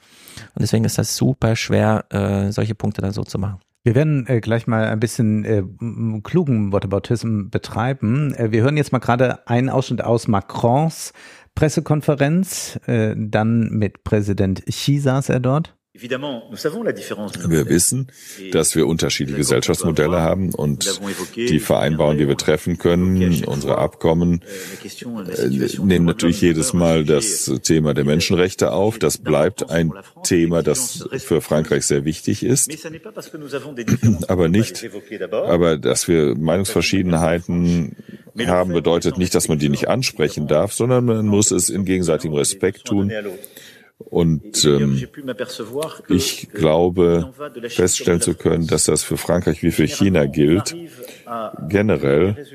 Und 0.53 0.61
deswegen 0.61 0.85
ist 0.85 0.97
das 0.97 1.15
super 1.15 1.55
schwer, 1.55 2.05
äh, 2.09 2.51
solche 2.51 2.75
Punkte 2.75 3.01
dann 3.01 3.11
so 3.11 3.23
zu 3.23 3.39
machen. 3.39 3.59
Wir 3.83 3.93
werden 3.93 4.25
äh, 4.27 4.41
gleich 4.41 4.65
mal 4.65 4.87
ein 4.87 4.99
bisschen 4.99 5.45
äh, 5.45 5.63
klugen 6.23 6.73
Whataboutism 6.73 7.49
betreiben. 7.49 8.33
Äh, 8.33 8.51
wir 8.51 8.63
hören 8.63 8.77
jetzt 8.77 8.91
mal 8.91 8.99
gerade 8.99 9.47
einen 9.47 9.69
Ausschnitt 9.69 10.03
aus 10.03 10.27
Macrons 10.27 11.13
Pressekonferenz. 11.53 12.79
Äh, 12.87 13.13
dann 13.15 13.69
mit 13.69 14.03
Präsident 14.03 14.65
Xi 14.65 14.97
saß 14.97 15.29
er 15.29 15.39
dort. 15.39 15.74
Wir 17.49 17.69
wissen, 17.69 18.07
dass 18.51 18.75
wir 18.75 18.85
unterschiedliche 18.87 19.37
Gesellschaftsmodelle 19.37 20.19
haben 20.19 20.53
und 20.53 20.99
die 21.35 21.59
Vereinbarungen, 21.59 22.17
die 22.17 22.27
wir 22.27 22.37
treffen 22.37 22.77
können, 22.77 23.45
unsere 23.45 23.77
Abkommen, 23.77 24.41
äh, 24.83 25.79
nehmen 25.79 26.05
natürlich 26.05 26.41
jedes 26.41 26.73
Mal 26.73 27.05
das 27.05 27.51
Thema 27.63 27.93
der 27.93 28.03
Menschenrechte 28.03 28.71
auf. 28.71 28.99
Das 28.99 29.17
bleibt 29.17 29.69
ein 29.69 29.93
Thema, 30.23 30.63
das 30.63 31.07
für 31.19 31.39
Frankreich 31.41 31.85
sehr 31.85 32.03
wichtig 32.03 32.43
ist, 32.43 32.69
aber 34.27 34.49
nicht, 34.49 34.89
aber 35.31 35.77
dass 35.77 36.07
wir 36.07 36.35
Meinungsverschiedenheiten 36.35 37.95
haben, 38.45 38.73
bedeutet 38.73 39.17
nicht, 39.17 39.33
dass 39.33 39.47
man 39.47 39.59
die 39.59 39.69
nicht 39.69 39.87
ansprechen 39.87 40.47
darf, 40.47 40.73
sondern 40.73 41.05
man 41.05 41.25
muss 41.25 41.51
es 41.51 41.69
in 41.69 41.85
gegenseitigem 41.85 42.35
Respekt 42.35 42.85
tun. 42.85 43.11
Und 43.97 44.65
ähm, 44.65 45.07
ich 46.09 46.49
glaube, 46.51 47.33
feststellen 47.69 48.19
zu 48.19 48.33
können, 48.33 48.67
dass 48.67 48.85
das 48.85 49.03
für 49.03 49.15
Frankreich 49.15 49.63
wie 49.63 49.71
für 49.71 49.87
China 49.87 50.25
gilt. 50.25 50.75
Generell 51.69 52.45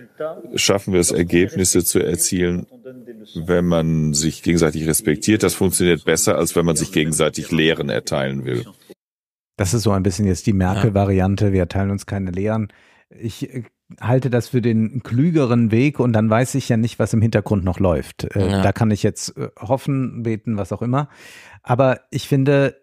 schaffen 0.55 0.93
wir 0.93 1.01
es, 1.01 1.12
Ergebnisse 1.12 1.82
zu 1.82 1.99
erzielen, 1.99 2.66
wenn 3.34 3.64
man 3.64 4.12
sich 4.12 4.43
gegenseitig 4.43 4.86
respektiert. 4.86 5.43
Das 5.43 5.55
funktioniert 5.55 6.05
besser, 6.05 6.36
als 6.36 6.55
wenn 6.57 6.66
man 6.66 6.76
sich 6.76 6.93
gegenseitig 6.93 7.51
Lehren 7.51 7.88
erteilen 7.88 8.45
will. 8.45 8.66
Das 9.57 9.72
ist 9.72 9.82
so 9.82 9.93
ein 9.93 10.03
bisschen 10.03 10.26
jetzt 10.26 10.47
die 10.47 10.53
Merkel-Variante. 10.53 11.53
Wir 11.53 11.61
erteilen 11.61 11.91
uns 11.91 12.07
keine 12.07 12.30
Lehren. 12.30 12.68
Ich 13.11 13.49
äh, 13.53 13.64
halte 14.01 14.30
das 14.30 14.49
für 14.49 14.61
den 14.61 15.03
klügeren 15.03 15.70
Weg 15.70 15.99
und 15.99 16.12
dann 16.12 16.30
weiß 16.30 16.55
ich 16.55 16.68
ja 16.68 16.76
nicht, 16.76 16.99
was 16.99 17.12
im 17.12 17.22
Hintergrund 17.22 17.64
noch 17.64 17.80
läuft. 17.80 18.24
Äh, 18.24 18.51
ja. 18.51 18.62
Da 18.62 18.72
kann 18.72 18.91
ich 18.91 19.03
jetzt 19.03 19.36
äh, 19.36 19.49
hoffen, 19.59 20.22
beten, 20.22 20.57
was 20.57 20.72
auch 20.72 20.82
immer. 20.82 21.09
Aber 21.62 22.01
ich 22.11 22.28
finde, 22.28 22.76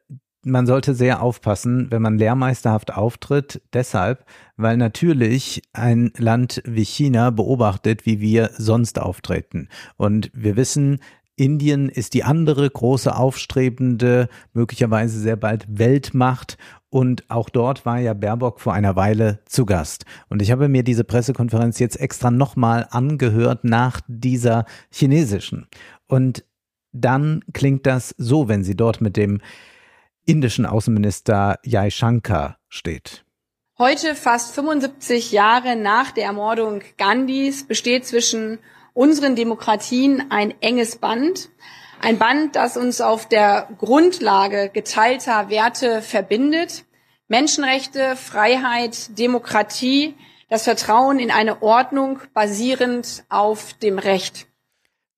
man 0.44 0.66
sollte 0.66 0.94
sehr 0.94 1.22
aufpassen, 1.22 1.88
wenn 1.92 2.02
man 2.02 2.18
lehrmeisterhaft 2.18 2.94
auftritt, 2.94 3.62
deshalb, 3.74 4.26
weil 4.56 4.78
natürlich 4.78 5.62
ein 5.74 6.12
Land 6.18 6.62
wie 6.66 6.86
China 6.86 7.32
beobachtet, 7.32 8.06
wie 8.06 8.20
wir 8.20 8.52
sonst 8.58 9.00
auftreten. 9.00 9.68
Und 9.98 10.32
wir 10.34 10.56
wissen, 10.56 11.00
Indien 11.36 11.88
ist 11.90 12.16
die 12.16 12.24
andere 12.24 12.68
große 12.68 13.16
aufstrebende, 13.16 14.28
möglicherweise 14.54 15.20
sehr 15.20 15.36
bald 15.36 15.66
Weltmacht 15.70 16.58
und 16.90 17.30
auch 17.30 17.50
dort 17.50 17.86
war 17.86 18.00
ja 18.00 18.14
Baerbock 18.14 18.60
vor 18.60 18.74
einer 18.74 18.96
Weile 18.96 19.40
zu 19.46 19.66
Gast. 19.66 20.06
Und 20.30 20.42
ich 20.42 20.52
habe 20.52 20.70
mir 20.70 20.84
diese 20.84 21.04
Pressekonferenz 21.04 21.80
jetzt 21.80 22.00
extra 22.00 22.32
nochmal 22.32 22.88
angehört 22.90 23.64
nach 23.64 24.02
dieser 24.08 24.66
chinesischen. 24.90 25.68
Und 26.08 26.46
dann 26.94 27.44
klingt 27.54 27.86
das 27.86 28.16
so, 28.18 28.48
wenn 28.48 28.64
sie 28.64 28.76
dort 28.76 29.02
mit 29.02 29.18
dem 29.18 29.42
indischen 30.26 30.66
Außenminister 30.66 31.60
Jai 31.64 31.90
Shankar 31.90 32.58
steht. 32.70 33.26
Heute, 33.78 34.16
fast 34.16 34.56
75 34.56 35.32
Jahre 35.32 35.76
nach 35.76 36.12
der 36.12 36.26
Ermordung 36.26 36.82
Gandhis, 36.98 37.68
besteht 37.68 38.06
zwischen 38.06 38.60
unseren 38.94 39.36
Demokratien 39.36 40.32
ein 40.32 40.54
enges 40.62 40.96
Band. 40.96 41.50
Ein 42.02 42.18
Band, 42.18 42.56
das 42.56 42.78
uns 42.78 43.02
auf 43.02 43.28
der 43.28 43.68
Grundlage 43.78 44.70
geteilter 44.70 45.50
Werte 45.50 46.02
verbindet. 46.02 46.86
Menschenrechte, 47.28 48.16
Freiheit, 48.16 49.18
Demokratie, 49.18 50.16
das 50.50 50.64
Vertrauen 50.64 51.20
in 51.20 51.32
eine 51.32 51.62
Ordnung 51.62 52.20
basierend 52.34 53.24
auf 53.30 53.74
dem 53.74 54.00
Recht. 54.00 54.48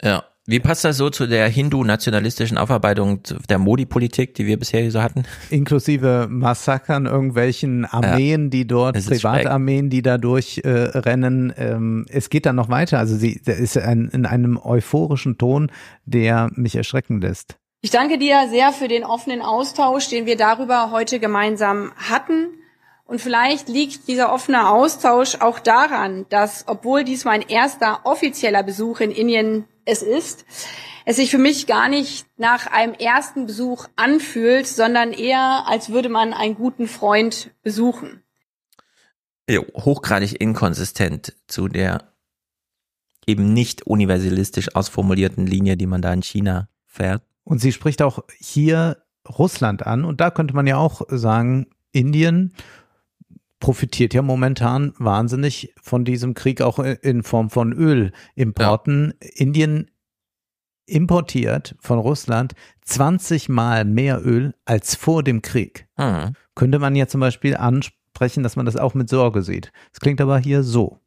Ja. 0.01 0.25
Wie 0.49 0.59
passt 0.59 0.83
das 0.83 0.97
so 0.97 1.11
zu 1.11 1.27
der 1.27 1.47
hindu-nationalistischen 1.47 2.57
Aufarbeitung 2.57 3.19
der 3.47 3.59
Modi-Politik, 3.59 4.33
die 4.33 4.47
wir 4.47 4.57
bisher 4.57 4.89
so 4.89 4.99
hatten? 4.99 5.21
Inklusive 5.51 6.25
Massakern 6.27 7.05
irgendwelchen 7.05 7.85
Armeen, 7.85 8.45
ja, 8.45 8.49
die 8.49 8.65
dort, 8.65 8.95
Privatarmeen, 8.95 9.91
die 9.91 10.01
da 10.01 10.17
durchrennen. 10.17 11.51
Äh, 11.51 11.69
ähm, 11.69 12.07
es 12.09 12.31
geht 12.31 12.47
dann 12.47 12.55
noch 12.55 12.69
weiter. 12.69 12.97
Also 12.97 13.15
sie 13.15 13.39
ist 13.45 13.77
ein, 13.77 14.09
in 14.11 14.25
einem 14.25 14.57
euphorischen 14.57 15.37
Ton, 15.37 15.71
der 16.05 16.49
mich 16.55 16.75
erschrecken 16.75 17.21
lässt. 17.21 17.57
Ich 17.81 17.91
danke 17.91 18.17
dir 18.17 18.47
sehr 18.49 18.71
für 18.71 18.87
den 18.87 19.03
offenen 19.03 19.43
Austausch, 19.43 20.09
den 20.09 20.25
wir 20.25 20.35
darüber 20.35 20.89
heute 20.89 21.19
gemeinsam 21.19 21.91
hatten. 21.95 22.47
Und 23.05 23.21
vielleicht 23.21 23.69
liegt 23.69 24.07
dieser 24.07 24.33
offene 24.33 24.67
Austausch 24.67 25.35
auch 25.41 25.59
daran, 25.59 26.25
dass, 26.29 26.63
obwohl 26.67 27.03
dies 27.03 27.23
mein 27.23 27.43
erster 27.43 27.99
offizieller 28.05 28.63
Besuch 28.63 28.99
in 28.99 29.11
Indien 29.11 29.65
es 29.89 30.01
ist, 30.01 30.45
es 31.05 31.15
sich 31.15 31.31
für 31.31 31.39
mich 31.39 31.65
gar 31.65 31.89
nicht 31.89 32.27
nach 32.37 32.67
einem 32.67 32.93
ersten 32.93 33.47
Besuch 33.47 33.87
anfühlt, 33.95 34.67
sondern 34.67 35.11
eher, 35.11 35.63
als 35.67 35.89
würde 35.89 36.09
man 36.09 36.33
einen 36.33 36.55
guten 36.55 36.87
Freund 36.87 37.51
besuchen. 37.63 38.23
Jo, 39.49 39.65
hochgradig 39.75 40.39
inkonsistent 40.39 41.33
zu 41.47 41.67
der 41.67 42.13
eben 43.25 43.53
nicht 43.53 43.83
universalistisch 43.83 44.75
ausformulierten 44.75 45.45
Linie, 45.45 45.77
die 45.77 45.87
man 45.87 46.01
da 46.01 46.13
in 46.13 46.23
China 46.23 46.69
fährt. 46.85 47.23
Und 47.43 47.59
sie 47.59 47.71
spricht 47.71 48.01
auch 48.01 48.23
hier 48.37 48.97
Russland 49.27 49.85
an 49.85 50.05
und 50.05 50.21
da 50.21 50.31
könnte 50.31 50.55
man 50.55 50.67
ja 50.67 50.77
auch 50.77 51.01
sagen, 51.09 51.67
Indien 51.91 52.53
profitiert 53.59 54.13
ja 54.13 54.21
momentan 54.21 54.93
wahnsinnig 54.97 55.73
von 55.81 56.05
diesem 56.05 56.33
Krieg 56.33 56.61
auch 56.61 56.79
in 56.79 57.23
Form 57.23 57.49
von 57.49 57.73
Ölimporten. 57.73 59.13
Ja. 59.21 59.29
Indien 59.35 59.91
importiert 60.85 61.75
von 61.79 61.99
Russland 61.99 62.53
20 62.81 63.49
Mal 63.49 63.85
mehr 63.85 64.25
Öl 64.25 64.55
als 64.65 64.95
vor 64.95 65.23
dem 65.23 65.41
Krieg. 65.41 65.87
Mhm. 65.97 66.33
Könnte 66.55 66.79
man 66.79 66.95
ja 66.95 67.07
zum 67.07 67.21
Beispiel 67.21 67.55
ansprechen, 67.55 68.43
dass 68.43 68.55
man 68.55 68.65
das 68.65 68.75
auch 68.75 68.93
mit 68.93 69.09
Sorge 69.09 69.43
sieht. 69.43 69.71
Es 69.93 69.99
klingt 69.99 70.19
aber 70.19 70.39
hier 70.39 70.63
so. 70.63 70.99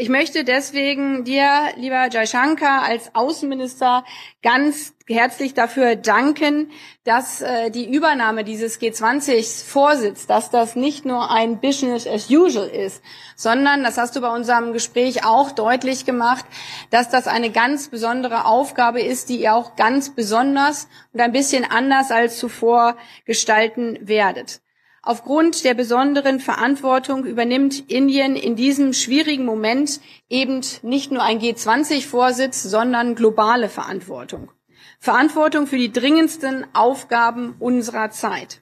Ich 0.00 0.08
möchte 0.08 0.44
deswegen 0.44 1.24
dir, 1.24 1.74
lieber 1.76 2.08
Jaishankar, 2.10 2.84
als 2.84 3.14
Außenminister 3.14 4.02
ganz 4.42 4.94
herzlich 5.06 5.52
dafür 5.52 5.94
danken, 5.94 6.70
dass 7.04 7.42
äh, 7.42 7.70
die 7.70 7.94
Übernahme 7.94 8.42
dieses 8.42 8.80
G20-Vorsitz, 8.80 10.26
dass 10.26 10.48
das 10.48 10.74
nicht 10.74 11.04
nur 11.04 11.30
ein 11.30 11.60
Business 11.60 12.06
as 12.06 12.30
usual 12.30 12.68
ist, 12.68 13.02
sondern, 13.36 13.84
das 13.84 13.98
hast 13.98 14.16
du 14.16 14.22
bei 14.22 14.34
unserem 14.34 14.72
Gespräch 14.72 15.26
auch 15.26 15.50
deutlich 15.50 16.06
gemacht, 16.06 16.46
dass 16.88 17.10
das 17.10 17.26
eine 17.26 17.50
ganz 17.50 17.88
besondere 17.88 18.46
Aufgabe 18.46 19.02
ist, 19.02 19.28
die 19.28 19.42
ihr 19.42 19.54
auch 19.54 19.76
ganz 19.76 20.14
besonders 20.14 20.88
und 21.12 21.20
ein 21.20 21.32
bisschen 21.32 21.70
anders 21.70 22.10
als 22.10 22.38
zuvor 22.38 22.96
gestalten 23.26 23.98
werdet. 24.00 24.62
Aufgrund 25.02 25.64
der 25.64 25.72
besonderen 25.72 26.40
Verantwortung 26.40 27.24
übernimmt 27.24 27.90
Indien 27.90 28.36
in 28.36 28.54
diesem 28.54 28.92
schwierigen 28.92 29.46
Moment 29.46 29.98
eben 30.28 30.60
nicht 30.82 31.10
nur 31.10 31.22
ein 31.22 31.40
G20-Vorsitz, 31.40 32.62
sondern 32.62 33.14
globale 33.14 33.70
Verantwortung. 33.70 34.52
Verantwortung 34.98 35.66
für 35.66 35.78
die 35.78 35.90
dringendsten 35.90 36.66
Aufgaben 36.74 37.54
unserer 37.58 38.10
Zeit. 38.10 38.60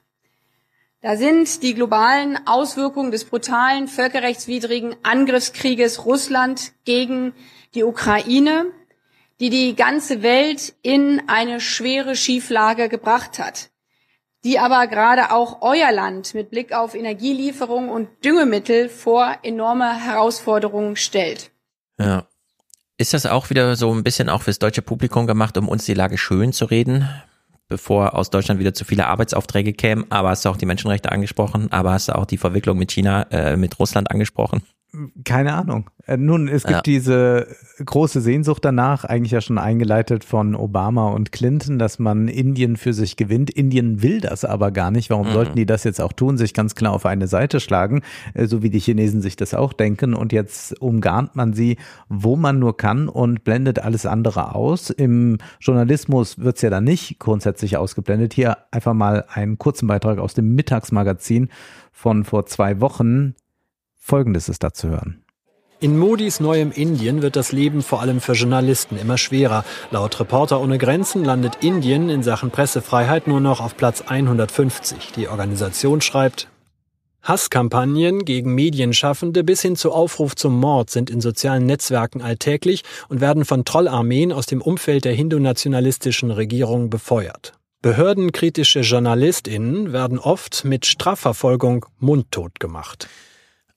Da 1.01 1.17
sind 1.17 1.61
die 1.61 1.73
globalen 1.73 2.39
Auswirkungen 2.47 3.11
des 3.11 3.25
brutalen, 3.25 3.89
völkerrechtswidrigen 3.89 4.95
Angriffskrieges 5.03 6.05
Russland 6.05 6.71
gegen 6.85 7.33
die 7.73 7.83
Ukraine, 7.83 8.65
die 9.41 9.49
die 9.49 9.75
ganze 9.75 10.23
Welt 10.23 10.73
in 10.83 11.21
eine 11.27 11.59
schwere 11.59 12.15
Schieflage 12.15 12.87
gebracht 12.87 13.39
hat 13.39 13.68
die 14.43 14.59
aber 14.59 14.87
gerade 14.87 15.31
auch 15.31 15.61
euer 15.61 15.91
Land 15.91 16.33
mit 16.33 16.49
Blick 16.49 16.73
auf 16.73 16.95
Energielieferung 16.95 17.89
und 17.89 18.07
Düngemittel 18.23 18.89
vor 18.89 19.37
enorme 19.43 19.93
Herausforderungen 19.93 20.95
stellt. 20.95 21.51
Ja. 21.99 22.25
Ist 22.97 23.13
das 23.13 23.25
auch 23.25 23.49
wieder 23.49 23.75
so 23.75 23.93
ein 23.93 24.03
bisschen 24.03 24.27
auch 24.27 24.41
fürs 24.41 24.59
deutsche 24.59 24.81
Publikum 24.81 25.25
gemacht, 25.25 25.57
um 25.57 25.69
uns 25.69 25.85
die 25.85 25.93
Lage 25.93 26.17
schön 26.17 26.51
zu 26.51 26.65
reden, 26.65 27.07
bevor 27.69 28.13
aus 28.13 28.29
Deutschland 28.29 28.59
wieder 28.59 28.73
zu 28.73 28.83
viele 28.83 29.07
Arbeitsaufträge 29.07 29.71
kämen? 29.71 30.05
Aber 30.09 30.29
hast 30.29 30.43
du 30.43 30.49
auch 30.49 30.57
die 30.57 30.65
Menschenrechte 30.65 31.11
angesprochen, 31.11 31.71
aber 31.71 31.93
hast 31.93 32.09
du 32.09 32.15
auch 32.15 32.25
die 32.25 32.37
Verwicklung 32.37 32.77
mit 32.77 32.91
China, 32.91 33.23
äh, 33.31 33.55
mit 33.55 33.79
Russland 33.79 34.11
angesprochen? 34.11 34.63
Keine 35.23 35.53
Ahnung. 35.53 35.89
Äh, 36.07 36.17
nun, 36.17 36.47
es 36.47 36.63
gibt 36.63 36.77
ja. 36.77 36.81
diese 36.81 37.47
große 37.83 38.21
Sehnsucht 38.21 38.65
danach, 38.65 39.05
eigentlich 39.05 39.31
ja 39.31 39.41
schon 39.41 39.59
eingeleitet 39.59 40.23
von 40.23 40.55
Obama 40.55 41.09
und 41.09 41.31
Clinton, 41.31 41.77
dass 41.77 41.99
man 41.99 42.27
Indien 42.27 42.75
für 42.75 42.93
sich 42.93 43.15
gewinnt. 43.15 43.51
Indien 43.51 44.01
will 44.01 44.19
das 44.19 44.45
aber 44.45 44.71
gar 44.71 44.89
nicht. 44.89 45.11
Warum 45.11 45.27
mhm. 45.27 45.33
sollten 45.33 45.55
die 45.55 45.67
das 45.67 45.83
jetzt 45.83 46.01
auch 46.01 46.11
tun, 46.13 46.37
sich 46.37 46.55
ganz 46.55 46.73
klar 46.73 46.93
auf 46.93 47.05
eine 47.05 47.27
Seite 47.27 47.59
schlagen, 47.59 48.01
äh, 48.33 48.47
so 48.47 48.63
wie 48.63 48.71
die 48.71 48.79
Chinesen 48.79 49.21
sich 49.21 49.35
das 49.35 49.53
auch 49.53 49.73
denken. 49.73 50.15
Und 50.15 50.33
jetzt 50.33 50.81
umgarnt 50.81 51.35
man 51.35 51.53
sie, 51.53 51.77
wo 52.07 52.35
man 52.35 52.57
nur 52.57 52.75
kann 52.75 53.07
und 53.07 53.43
blendet 53.43 53.77
alles 53.77 54.07
andere 54.07 54.55
aus. 54.55 54.89
Im 54.89 55.37
Journalismus 55.59 56.39
wird's 56.39 56.63
ja 56.63 56.71
dann 56.71 56.83
nicht 56.83 57.19
grundsätzlich 57.19 57.77
ausgeblendet. 57.77 58.33
Hier 58.33 58.57
einfach 58.71 58.93
mal 58.93 59.25
einen 59.31 59.59
kurzen 59.59 59.87
Beitrag 59.87 60.17
aus 60.17 60.33
dem 60.33 60.55
Mittagsmagazin 60.55 61.49
von 61.91 62.23
vor 62.23 62.47
zwei 62.47 62.81
Wochen. 62.81 63.35
Folgendes 64.09 64.49
ist 64.49 64.63
da 64.63 64.73
zu 64.73 64.89
hören. 64.89 65.23
In 65.79 65.95
Modis 65.95 66.39
neuem 66.39 66.71
Indien 66.71 67.21
wird 67.21 67.35
das 67.35 67.51
Leben 67.51 67.83
vor 67.83 68.01
allem 68.01 68.21
für 68.21 68.33
Journalisten 68.33 68.97
immer 68.97 69.19
schwerer. 69.19 69.63
Laut 69.91 70.19
Reporter 70.19 70.59
ohne 70.59 70.79
Grenzen 70.79 71.23
landet 71.23 71.59
Indien 71.61 72.09
in 72.09 72.23
Sachen 72.23 72.49
Pressefreiheit 72.49 73.27
nur 73.27 73.39
noch 73.39 73.61
auf 73.61 73.77
Platz 73.77 74.01
150. 74.01 75.11
Die 75.15 75.27
Organisation 75.27 76.01
schreibt, 76.01 76.47
Hasskampagnen 77.21 78.25
gegen 78.25 78.55
Medienschaffende 78.55 79.43
bis 79.43 79.61
hin 79.61 79.75
zu 79.75 79.91
Aufruf 79.91 80.35
zum 80.35 80.59
Mord 80.59 80.89
sind 80.89 81.11
in 81.11 81.21
sozialen 81.21 81.67
Netzwerken 81.67 82.23
alltäglich 82.23 82.83
und 83.09 83.21
werden 83.21 83.45
von 83.45 83.63
Trollarmeen 83.63 84.31
aus 84.31 84.47
dem 84.47 84.61
Umfeld 84.63 85.05
der 85.05 85.13
hindu-nationalistischen 85.13 86.31
Regierung 86.31 86.89
befeuert. 86.89 87.53
Behördenkritische 87.83 88.79
JournalistInnen 88.79 89.93
werden 89.93 90.17
oft 90.17 90.65
mit 90.65 90.87
Strafverfolgung 90.87 91.85
mundtot 91.99 92.59
gemacht. 92.59 93.07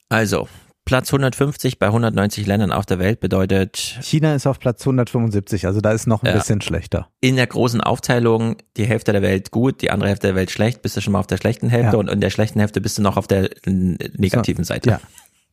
Also, 0.09 0.47
Platz 0.85 1.13
150 1.13 1.79
bei 1.79 1.87
190 1.87 2.45
Ländern 2.45 2.71
auf 2.71 2.85
der 2.85 2.99
Welt 2.99 3.21
bedeutet. 3.21 3.77
China 4.01 4.35
ist 4.35 4.45
auf 4.45 4.59
Platz 4.59 4.81
175, 4.81 5.65
also 5.65 5.79
da 5.79 5.91
ist 5.91 6.07
noch 6.07 6.23
ein 6.23 6.27
ja, 6.27 6.33
bisschen 6.33 6.59
schlechter. 6.59 7.07
In 7.21 7.37
der 7.37 7.47
großen 7.47 7.79
Aufteilung 7.79 8.57
die 8.75 8.85
Hälfte 8.85 9.13
der 9.13 9.21
Welt 9.21 9.51
gut, 9.51 9.81
die 9.81 9.91
andere 9.91 10.09
Hälfte 10.09 10.27
der 10.27 10.35
Welt 10.35 10.51
schlecht, 10.51 10.81
bist 10.81 10.97
du 10.97 11.01
schon 11.01 11.13
mal 11.13 11.19
auf 11.19 11.27
der 11.27 11.37
schlechten 11.37 11.69
Hälfte 11.69 11.93
ja. 11.93 11.99
und 11.99 12.09
in 12.09 12.19
der 12.19 12.31
schlechten 12.31 12.59
Hälfte 12.59 12.81
bist 12.81 12.97
du 12.97 13.01
noch 13.01 13.15
auf 13.15 13.27
der 13.27 13.49
negativen 13.65 14.65
Seite. 14.65 14.89
Ja, 14.89 14.99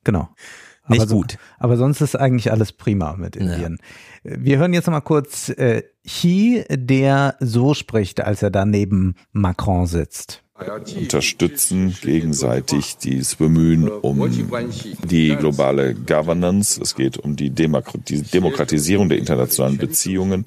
genau. 0.02 0.28
Nicht 0.88 1.02
aber 1.02 1.12
gut. 1.12 1.38
aber 1.58 1.76
sonst 1.76 2.00
ist 2.00 2.16
eigentlich 2.16 2.50
alles 2.50 2.72
prima 2.72 3.14
mit 3.16 3.36
Indien. 3.36 3.78
Ja. 4.24 4.32
Wir 4.38 4.58
hören 4.58 4.72
jetzt 4.72 4.88
mal 4.88 5.00
kurz 5.00 5.48
äh, 5.50 5.84
Xi, 6.04 6.64
der 6.68 7.36
so 7.38 7.74
spricht, 7.74 8.20
als 8.20 8.42
er 8.42 8.50
da 8.50 8.64
neben 8.64 9.14
Macron 9.30 9.86
sitzt 9.86 10.42
unterstützen 10.96 11.96
gegenseitig 12.00 12.96
dieses 12.96 13.36
Bemühen 13.36 13.88
um 13.88 14.30
die 15.04 15.36
globale 15.36 15.94
Governance. 15.94 16.80
Es 16.80 16.94
geht 16.94 17.18
um 17.18 17.36
die 17.36 17.50
Demokratisierung 17.50 19.08
der 19.08 19.18
internationalen 19.18 19.78
Beziehungen 19.78 20.46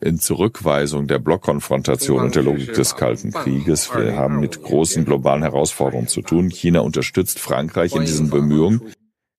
in 0.00 0.18
Zurückweisung 0.18 1.06
der 1.06 1.20
Blockkonfrontation 1.20 2.24
und 2.24 2.34
der 2.34 2.42
Logik 2.42 2.74
des 2.74 2.96
Kalten 2.96 3.30
Krieges. 3.30 3.94
Wir 3.94 4.16
haben 4.16 4.40
mit 4.40 4.62
großen 4.62 5.04
globalen 5.04 5.42
Herausforderungen 5.42 6.08
zu 6.08 6.22
tun. 6.22 6.50
China 6.50 6.80
unterstützt 6.80 7.38
Frankreich 7.38 7.94
in 7.94 8.02
diesen 8.02 8.28
Bemühungen. 8.28 8.82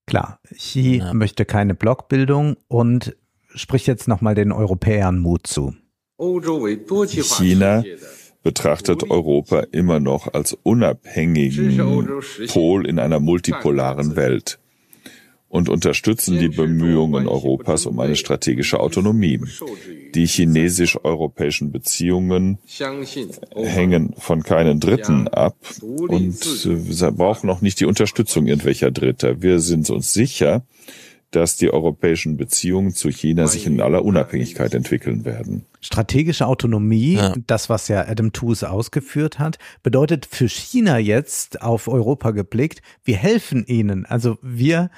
Klar, 0.06 0.40
Xi 0.54 0.98
ja. 0.98 1.14
möchte 1.14 1.46
keine 1.46 1.76
Blockbildung 1.76 2.58
und 2.68 3.16
spricht 3.56 3.88
jetzt 3.88 4.08
nochmal 4.08 4.36
den 4.36 4.52
Europäern 4.52 5.20
Mut 5.20 5.48
zu. 5.48 5.76
China 6.18 7.84
betrachtet 8.44 9.10
Europa 9.10 9.62
immer 9.72 10.00
noch 10.00 10.34
als 10.34 10.58
unabhängigen 10.64 12.08
Pol 12.50 12.86
in 12.86 13.00
einer 13.00 13.20
multipolaren 13.20 14.16
Welt 14.16 14.60
und 15.54 15.70
unterstützen 15.70 16.40
die 16.40 16.50
Bemühungen 16.50 17.28
Europas 17.28 17.86
um 17.86 18.00
eine 18.00 18.16
strategische 18.16 18.80
Autonomie. 18.80 19.40
Die 20.16 20.26
chinesisch-europäischen 20.26 21.72
Beziehungen 21.72 22.58
hängen 23.56 24.16
von 24.18 24.42
keinen 24.42 24.80
Dritten 24.80 25.28
ab 25.28 25.56
und 25.84 26.66
äh, 26.66 27.12
brauchen 27.12 27.52
auch 27.52 27.62
nicht 27.62 27.80
die 27.80 27.86
Unterstützung 27.86 28.48
irgendwelcher 28.48 28.90
Dritter. 28.90 29.44
Wir 29.44 29.60
sind 29.60 29.92
uns 29.92 30.12
sicher, 30.12 30.64
dass 31.36 31.56
die 31.56 31.72
europäischen 31.72 32.38
Beziehungen 32.38 32.94
zu 32.94 33.10
China 33.10 33.48
sich 33.48 33.66
in 33.66 33.82
aller 33.82 34.06
Unabhängigkeit 34.06 34.74
entwickeln 34.74 35.26
werden. 35.26 35.66
Strategische 35.82 36.48
Autonomie, 36.48 37.16
ja. 37.16 37.34
das, 37.48 37.70
was 37.70 37.88
ja 37.88 38.08
Adam 38.08 38.34
Tooze 38.34 38.70
ausgeführt 38.70 39.40
hat, 39.40 39.58
bedeutet 39.82 40.26
für 40.26 40.48
China 40.48 40.98
jetzt 40.98 41.62
auf 41.62 41.88
Europa 41.88 42.32
geblickt, 42.32 42.82
wir 43.04 43.18
helfen 43.18 43.66
ihnen. 43.66 44.06
Also 44.06 44.38
wir 44.42 44.90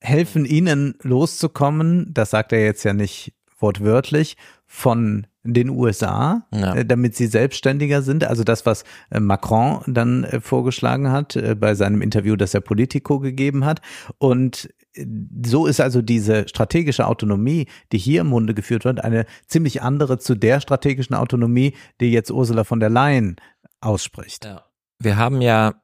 helfen 0.00 0.44
ihnen 0.44 0.94
loszukommen, 1.02 2.12
das 2.12 2.30
sagt 2.30 2.52
er 2.52 2.64
jetzt 2.64 2.84
ja 2.84 2.92
nicht 2.92 3.32
wortwörtlich, 3.58 4.36
von 4.66 5.26
den 5.44 5.70
USA, 5.70 6.46
ja. 6.52 6.74
Äh, 6.74 6.84
damit 6.84 7.14
sie 7.14 7.26
selbstständiger 7.26 8.02
sind. 8.02 8.24
Also 8.24 8.42
das, 8.44 8.66
was 8.66 8.84
äh, 9.10 9.20
Macron 9.20 9.80
dann 9.86 10.24
äh, 10.24 10.40
vorgeschlagen 10.40 11.10
hat 11.10 11.38
bei 11.58 11.74
seinem 11.74 12.02
Interview, 12.02 12.36
das 12.36 12.52
er 12.52 12.60
Politico 12.60 13.20
gegeben 13.20 13.64
hat. 13.64 13.80
Und 14.18 14.68
so 15.44 15.66
ist 15.66 15.80
also 15.80 16.02
diese 16.02 16.48
strategische 16.48 17.06
Autonomie, 17.06 17.66
die 17.92 17.98
hier 17.98 18.22
im 18.22 18.28
Munde 18.28 18.54
geführt 18.54 18.84
wird, 18.84 19.02
eine 19.02 19.26
ziemlich 19.46 19.82
andere 19.82 20.18
zu 20.18 20.34
der 20.34 20.60
strategischen 20.60 21.14
Autonomie, 21.14 21.74
die 22.00 22.10
jetzt 22.12 22.30
Ursula 22.30 22.64
von 22.64 22.80
der 22.80 22.90
Leyen 22.90 23.36
ausspricht. 23.80 24.44
Ja. 24.44 24.64
Wir 24.98 25.16
haben 25.16 25.42
ja 25.42 25.74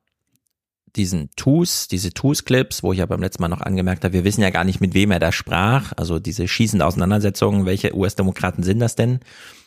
diesen 0.96 1.30
TUS, 1.36 1.88
diese 1.88 2.12
TUS-Clips, 2.12 2.82
wo 2.82 2.92
ich 2.92 2.98
ja 2.98 3.06
beim 3.06 3.20
letzten 3.20 3.42
Mal 3.42 3.48
noch 3.48 3.62
angemerkt 3.62 4.04
habe, 4.04 4.12
wir 4.12 4.24
wissen 4.24 4.42
ja 4.42 4.50
gar 4.50 4.64
nicht, 4.64 4.80
mit 4.80 4.94
wem 4.94 5.10
er 5.10 5.20
da 5.20 5.32
sprach, 5.32 5.92
also 5.96 6.18
diese 6.18 6.48
schießende 6.48 6.84
Auseinandersetzungen, 6.84 7.64
welche 7.64 7.96
US-Demokraten 7.96 8.62
sind 8.62 8.78
das 8.78 8.94
denn? 8.94 9.20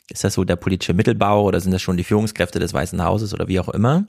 Ist 0.10 0.24
das 0.24 0.36
so 0.36 0.43
der 0.43 0.56
politische 0.56 0.93
Mittelbau 0.93 1.43
oder 1.43 1.60
sind 1.60 1.72
das 1.72 1.82
schon 1.82 1.98
die 1.98 2.04
Führungskräfte 2.04 2.60
des 2.60 2.74
Weißen 2.74 3.04
Hauses 3.04 3.34
oder 3.34 3.48
wie 3.48 3.60
auch 3.60 3.70
immer? 3.70 4.06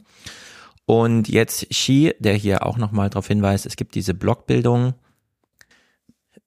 Und 0.84 1.28
jetzt 1.28 1.68
Xi, 1.70 2.14
der 2.18 2.34
hier 2.34 2.66
auch 2.66 2.76
nochmal 2.76 3.08
darauf 3.08 3.26
hinweist, 3.26 3.64
es 3.66 3.76
gibt 3.76 3.94
diese 3.94 4.12
Blockbildung, 4.14 4.94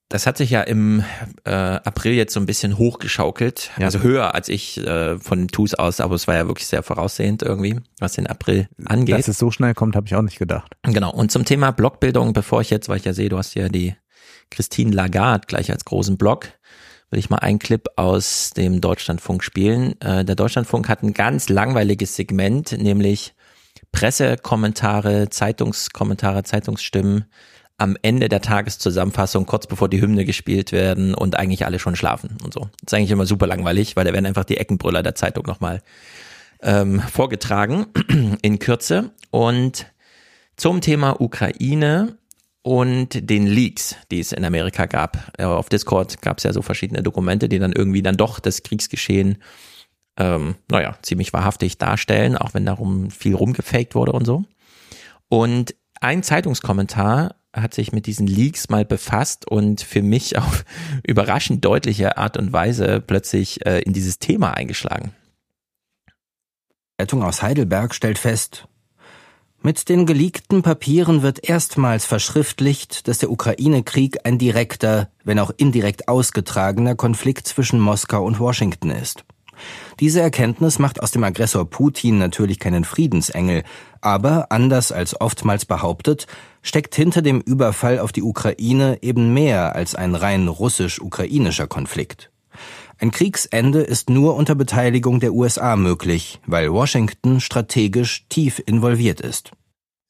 das 0.09 0.25
hat 0.25 0.37
sich 0.37 0.49
ja 0.49 0.61
im 0.61 1.03
äh, 1.45 1.51
April 1.51 2.13
jetzt 2.13 2.33
so 2.33 2.39
ein 2.39 2.47
bisschen 2.47 2.79
hochgeschaukelt, 2.79 3.69
ja. 3.77 3.85
also 3.85 4.01
höher 4.01 4.33
als 4.33 4.49
ich 4.49 4.77
äh, 4.79 5.19
von 5.19 5.47
TUS 5.47 5.75
aus, 5.75 5.99
aber 5.99 6.15
es 6.15 6.27
war 6.27 6.35
ja 6.35 6.47
wirklich 6.47 6.65
sehr 6.67 6.81
voraussehend 6.81 7.43
irgendwie, 7.43 7.79
was 7.99 8.13
den 8.13 8.25
April 8.25 8.67
angeht. 8.85 9.19
Dass 9.19 9.27
es 9.27 9.37
so 9.37 9.51
schnell 9.51 9.75
kommt, 9.75 9.95
habe 9.95 10.07
ich 10.07 10.15
auch 10.15 10.23
nicht 10.23 10.39
gedacht. 10.39 10.75
Genau, 10.81 11.11
und 11.11 11.31
zum 11.31 11.45
Thema 11.45 11.71
Blockbildung, 11.71 12.33
bevor 12.33 12.61
ich 12.61 12.71
jetzt, 12.71 12.89
weil 12.89 12.97
ich 12.97 13.05
ja 13.05 13.13
sehe, 13.13 13.29
du 13.29 13.37
hast 13.37 13.53
ja 13.53 13.69
die 13.69 13.95
Christine 14.49 14.91
Lagarde 14.91 15.45
gleich 15.45 15.71
als 15.71 15.85
großen 15.85 16.17
Block, 16.17 16.47
will 17.11 17.19
ich 17.19 17.29
mal 17.29 17.37
einen 17.37 17.59
Clip 17.59 17.87
aus 17.95 18.49
dem 18.49 18.81
Deutschlandfunk 18.81 19.43
spielen. 19.43 19.99
Äh, 20.01 20.25
der 20.25 20.35
Deutschlandfunk 20.35 20.89
hat 20.89 21.03
ein 21.03 21.13
ganz 21.13 21.49
langweiliges 21.49 22.15
Segment, 22.15 22.71
nämlich 22.71 23.35
Pressekommentare, 23.91 25.29
Zeitungskommentare, 25.29 26.43
Zeitungsstimmen 26.43 27.25
am 27.79 27.97
Ende 28.01 28.29
der 28.29 28.41
Tageszusammenfassung, 28.41 29.45
kurz 29.45 29.67
bevor 29.67 29.89
die 29.89 30.01
Hymne 30.01 30.25
gespielt 30.25 30.71
werden 30.71 31.13
und 31.13 31.37
eigentlich 31.37 31.65
alle 31.65 31.79
schon 31.79 31.95
schlafen 31.95 32.37
und 32.43 32.53
so. 32.53 32.61
Das 32.81 32.87
ist 32.87 32.93
eigentlich 32.93 33.11
immer 33.11 33.25
super 33.25 33.47
langweilig, 33.47 33.95
weil 33.95 34.05
da 34.05 34.13
werden 34.13 34.25
einfach 34.25 34.45
die 34.45 34.57
Eckenbrüller 34.57 35.03
der 35.03 35.15
Zeitung 35.15 35.45
nochmal 35.45 35.81
ähm, 36.61 37.01
vorgetragen 37.01 37.87
in 38.41 38.59
Kürze. 38.59 39.11
Und 39.31 39.87
zum 40.57 40.81
Thema 40.81 41.21
Ukraine 41.21 42.17
und 42.61 43.29
den 43.29 43.47
Leaks, 43.47 43.95
die 44.11 44.19
es 44.19 44.33
in 44.33 44.43
Amerika 44.43 44.85
gab. 44.85 45.31
Auf 45.39 45.69
Discord 45.69 46.21
gab 46.21 46.39
es 46.39 46.43
ja 46.43 46.51
so 46.51 46.61
verschiedene 46.61 47.01
Dokumente, 47.01 47.47
die 47.47 47.59
dann 47.59 47.71
irgendwie 47.71 48.01
dann 48.01 48.17
doch 48.17 48.39
das 48.39 48.63
Kriegsgeschehen 48.63 49.37
ähm, 50.19 50.55
naja, 50.69 50.97
ziemlich 51.01 51.33
wahrhaftig 51.33 51.77
darstellen, 51.77 52.37
auch 52.37 52.53
wenn 52.53 52.65
darum 52.65 53.09
viel 53.09 53.33
rumgefaked 53.33 53.95
wurde 53.95 54.11
und 54.11 54.25
so. 54.25 54.43
Und 55.29 55.75
ein 56.01 56.23
Zeitungskommentar 56.23 57.35
hat 57.53 57.73
sich 57.73 57.91
mit 57.91 58.05
diesen 58.05 58.27
Leaks 58.27 58.69
mal 58.69 58.85
befasst 58.85 59.47
und 59.47 59.81
für 59.81 60.01
mich 60.01 60.37
auf 60.39 60.65
überraschend 61.05 61.65
deutliche 61.65 62.17
Art 62.17 62.37
und 62.37 62.53
Weise 62.53 63.01
plötzlich 63.01 63.65
äh, 63.65 63.81
in 63.81 63.93
dieses 63.93 64.19
Thema 64.19 64.51
eingeschlagen. 64.53 65.13
Zeitung 66.99 67.23
aus 67.23 67.41
Heidelberg 67.41 67.95
stellt 67.95 68.17
fest, 68.17 68.67
mit 69.61 69.89
den 69.89 70.05
geleakten 70.05 70.61
Papieren 70.61 71.21
wird 71.21 71.47
erstmals 71.47 72.05
verschriftlicht, 72.05 73.09
dass 73.09 73.17
der 73.17 73.29
Ukraine-Krieg 73.29 74.25
ein 74.25 74.37
direkter, 74.37 75.09
wenn 75.25 75.37
auch 75.37 75.51
indirekt 75.57 76.07
ausgetragener 76.07 76.95
Konflikt 76.95 77.45
zwischen 77.45 77.77
Moskau 77.77 78.23
und 78.23 78.39
Washington 78.39 78.89
ist. 78.89 79.25
Diese 79.99 80.21
Erkenntnis 80.21 80.79
macht 80.79 81.01
aus 81.01 81.11
dem 81.11 81.23
Aggressor 81.23 81.69
Putin 81.69 82.17
natürlich 82.17 82.59
keinen 82.59 82.83
Friedensengel, 82.83 83.63
aber 84.01 84.51
anders 84.51 84.91
als 84.91 85.19
oftmals 85.19 85.65
behauptet, 85.65 86.27
steckt 86.61 86.95
hinter 86.95 87.21
dem 87.21 87.41
Überfall 87.41 87.99
auf 87.99 88.11
die 88.11 88.23
Ukraine 88.23 88.99
eben 89.01 89.33
mehr 89.33 89.75
als 89.75 89.95
ein 89.95 90.15
rein 90.15 90.47
russisch-ukrainischer 90.47 91.67
Konflikt. 91.67 92.31
Ein 93.01 93.11
Kriegsende 93.11 93.81
ist 93.81 94.09
nur 94.09 94.35
unter 94.35 94.55
Beteiligung 94.55 95.21
der 95.21 95.33
USA 95.33 95.77
möglich, 95.77 96.41
weil 96.45 96.73
Washington 96.73 97.39
strategisch 97.39 98.25
tief 98.27 98.61
involviert 98.65 99.21
ist. 99.21 99.51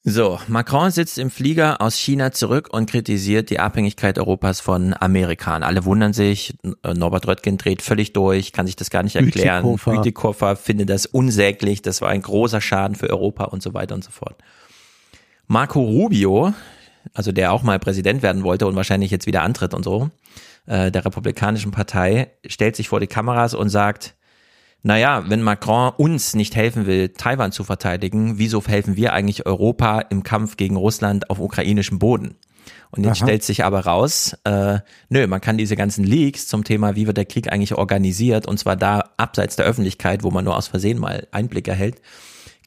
So, 0.02 0.38
Macron 0.48 0.90
sitzt 0.90 1.18
im 1.18 1.30
Flieger 1.30 1.82
aus 1.82 1.94
China 1.94 2.32
zurück 2.32 2.68
und 2.72 2.88
kritisiert 2.88 3.50
die 3.50 3.58
Abhängigkeit 3.58 4.18
Europas 4.18 4.58
von 4.58 4.94
Amerikanern. 4.98 5.62
Alle 5.62 5.84
wundern 5.84 6.14
sich, 6.14 6.54
Norbert 6.82 7.26
Röttgen 7.26 7.58
dreht 7.58 7.82
völlig 7.82 8.14
durch, 8.14 8.52
kann 8.52 8.66
sich 8.66 8.76
das 8.76 8.88
gar 8.88 9.02
nicht 9.02 9.16
erklären. 9.16 9.62
Bütikofer, 9.62 9.96
Bütikofer 9.96 10.56
findet 10.56 10.88
das 10.88 11.04
unsäglich, 11.04 11.82
das 11.82 12.00
war 12.00 12.08
ein 12.08 12.22
großer 12.22 12.62
Schaden 12.62 12.96
für 12.96 13.10
Europa 13.10 13.44
und 13.44 13.62
so 13.62 13.74
weiter 13.74 13.94
und 13.94 14.02
so 14.02 14.10
fort. 14.10 14.36
Marco 15.46 15.82
Rubio, 15.82 16.54
also 17.12 17.30
der 17.30 17.52
auch 17.52 17.62
mal 17.62 17.78
Präsident 17.78 18.22
werden 18.22 18.42
wollte 18.42 18.66
und 18.66 18.76
wahrscheinlich 18.76 19.10
jetzt 19.10 19.26
wieder 19.26 19.42
antritt 19.42 19.74
und 19.74 19.84
so, 19.84 20.08
äh, 20.64 20.90
der 20.90 21.04
Republikanischen 21.04 21.72
Partei, 21.72 22.30
stellt 22.46 22.74
sich 22.74 22.88
vor 22.88 23.00
die 23.00 23.06
Kameras 23.06 23.52
und 23.52 23.68
sagt, 23.68 24.14
naja, 24.82 25.24
wenn 25.28 25.42
Macron 25.42 25.92
uns 25.96 26.34
nicht 26.34 26.56
helfen 26.56 26.86
will, 26.86 27.10
Taiwan 27.10 27.52
zu 27.52 27.64
verteidigen, 27.64 28.38
wieso 28.38 28.64
helfen 28.64 28.96
wir 28.96 29.12
eigentlich 29.12 29.46
Europa 29.46 30.00
im 30.00 30.22
Kampf 30.22 30.56
gegen 30.56 30.76
Russland 30.76 31.28
auf 31.30 31.38
ukrainischem 31.38 31.98
Boden? 31.98 32.36
Und 32.90 33.04
jetzt 33.04 33.20
Aha. 33.20 33.26
stellt 33.26 33.44
sich 33.44 33.64
aber 33.64 33.80
raus, 33.80 34.36
äh, 34.44 34.78
nö, 35.08 35.26
man 35.26 35.40
kann 35.40 35.58
diese 35.58 35.76
ganzen 35.76 36.04
Leaks 36.04 36.48
zum 36.48 36.64
Thema, 36.64 36.96
wie 36.96 37.06
wird 37.06 37.16
der 37.16 37.24
Krieg 37.24 37.52
eigentlich 37.52 37.74
organisiert, 37.74 38.46
und 38.46 38.58
zwar 38.58 38.76
da 38.76 39.10
abseits 39.16 39.56
der 39.56 39.66
Öffentlichkeit, 39.66 40.22
wo 40.22 40.30
man 40.30 40.44
nur 40.44 40.56
aus 40.56 40.68
Versehen 40.68 40.98
mal 40.98 41.28
Einblick 41.30 41.68
erhält, 41.68 42.00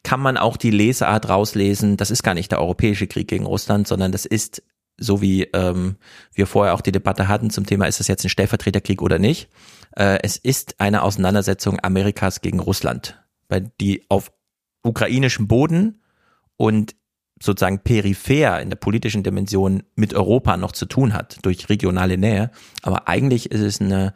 kann 0.03 0.19
man 0.19 0.37
auch 0.37 0.57
die 0.57 0.71
Lesart 0.71 1.29
rauslesen, 1.29 1.97
das 1.97 2.11
ist 2.11 2.23
gar 2.23 2.33
nicht 2.33 2.51
der 2.51 2.61
europäische 2.61 3.07
Krieg 3.07 3.27
gegen 3.27 3.45
Russland, 3.45 3.87
sondern 3.87 4.11
das 4.11 4.25
ist, 4.25 4.63
so 4.97 5.21
wie 5.21 5.43
ähm, 5.53 5.95
wir 6.33 6.47
vorher 6.47 6.73
auch 6.73 6.81
die 6.81 6.91
Debatte 6.91 7.27
hatten 7.27 7.49
zum 7.49 7.65
Thema, 7.65 7.85
ist 7.85 7.99
das 7.99 8.07
jetzt 8.07 8.23
ein 8.23 8.29
Stellvertreterkrieg 8.29 9.01
oder 9.01 9.19
nicht, 9.19 9.49
äh, 9.95 10.19
es 10.23 10.37
ist 10.37 10.79
eine 10.79 11.03
Auseinandersetzung 11.03 11.79
Amerikas 11.81 12.41
gegen 12.41 12.59
Russland, 12.59 13.21
bei 13.47 13.59
die 13.59 14.05
auf 14.09 14.31
ukrainischem 14.83 15.47
Boden 15.47 16.01
und 16.57 16.95
sozusagen 17.41 17.79
peripher 17.79 18.61
in 18.61 18.69
der 18.69 18.77
politischen 18.77 19.23
Dimension 19.23 19.83
mit 19.95 20.13
Europa 20.13 20.55
noch 20.55 20.71
zu 20.71 20.85
tun 20.85 21.13
hat, 21.13 21.39
durch 21.41 21.69
regionale 21.69 22.17
Nähe. 22.17 22.51
Aber 22.83 23.07
eigentlich 23.07 23.51
ist 23.51 23.61
es 23.61 23.81
eine 23.81 24.13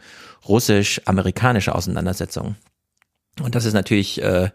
russisch-amerikanische 0.47 1.75
Auseinandersetzung. 1.75 2.55
Und 3.41 3.53
das 3.53 3.65
ist 3.65 3.73
natürlich 3.73 4.21
äh, 4.21 4.49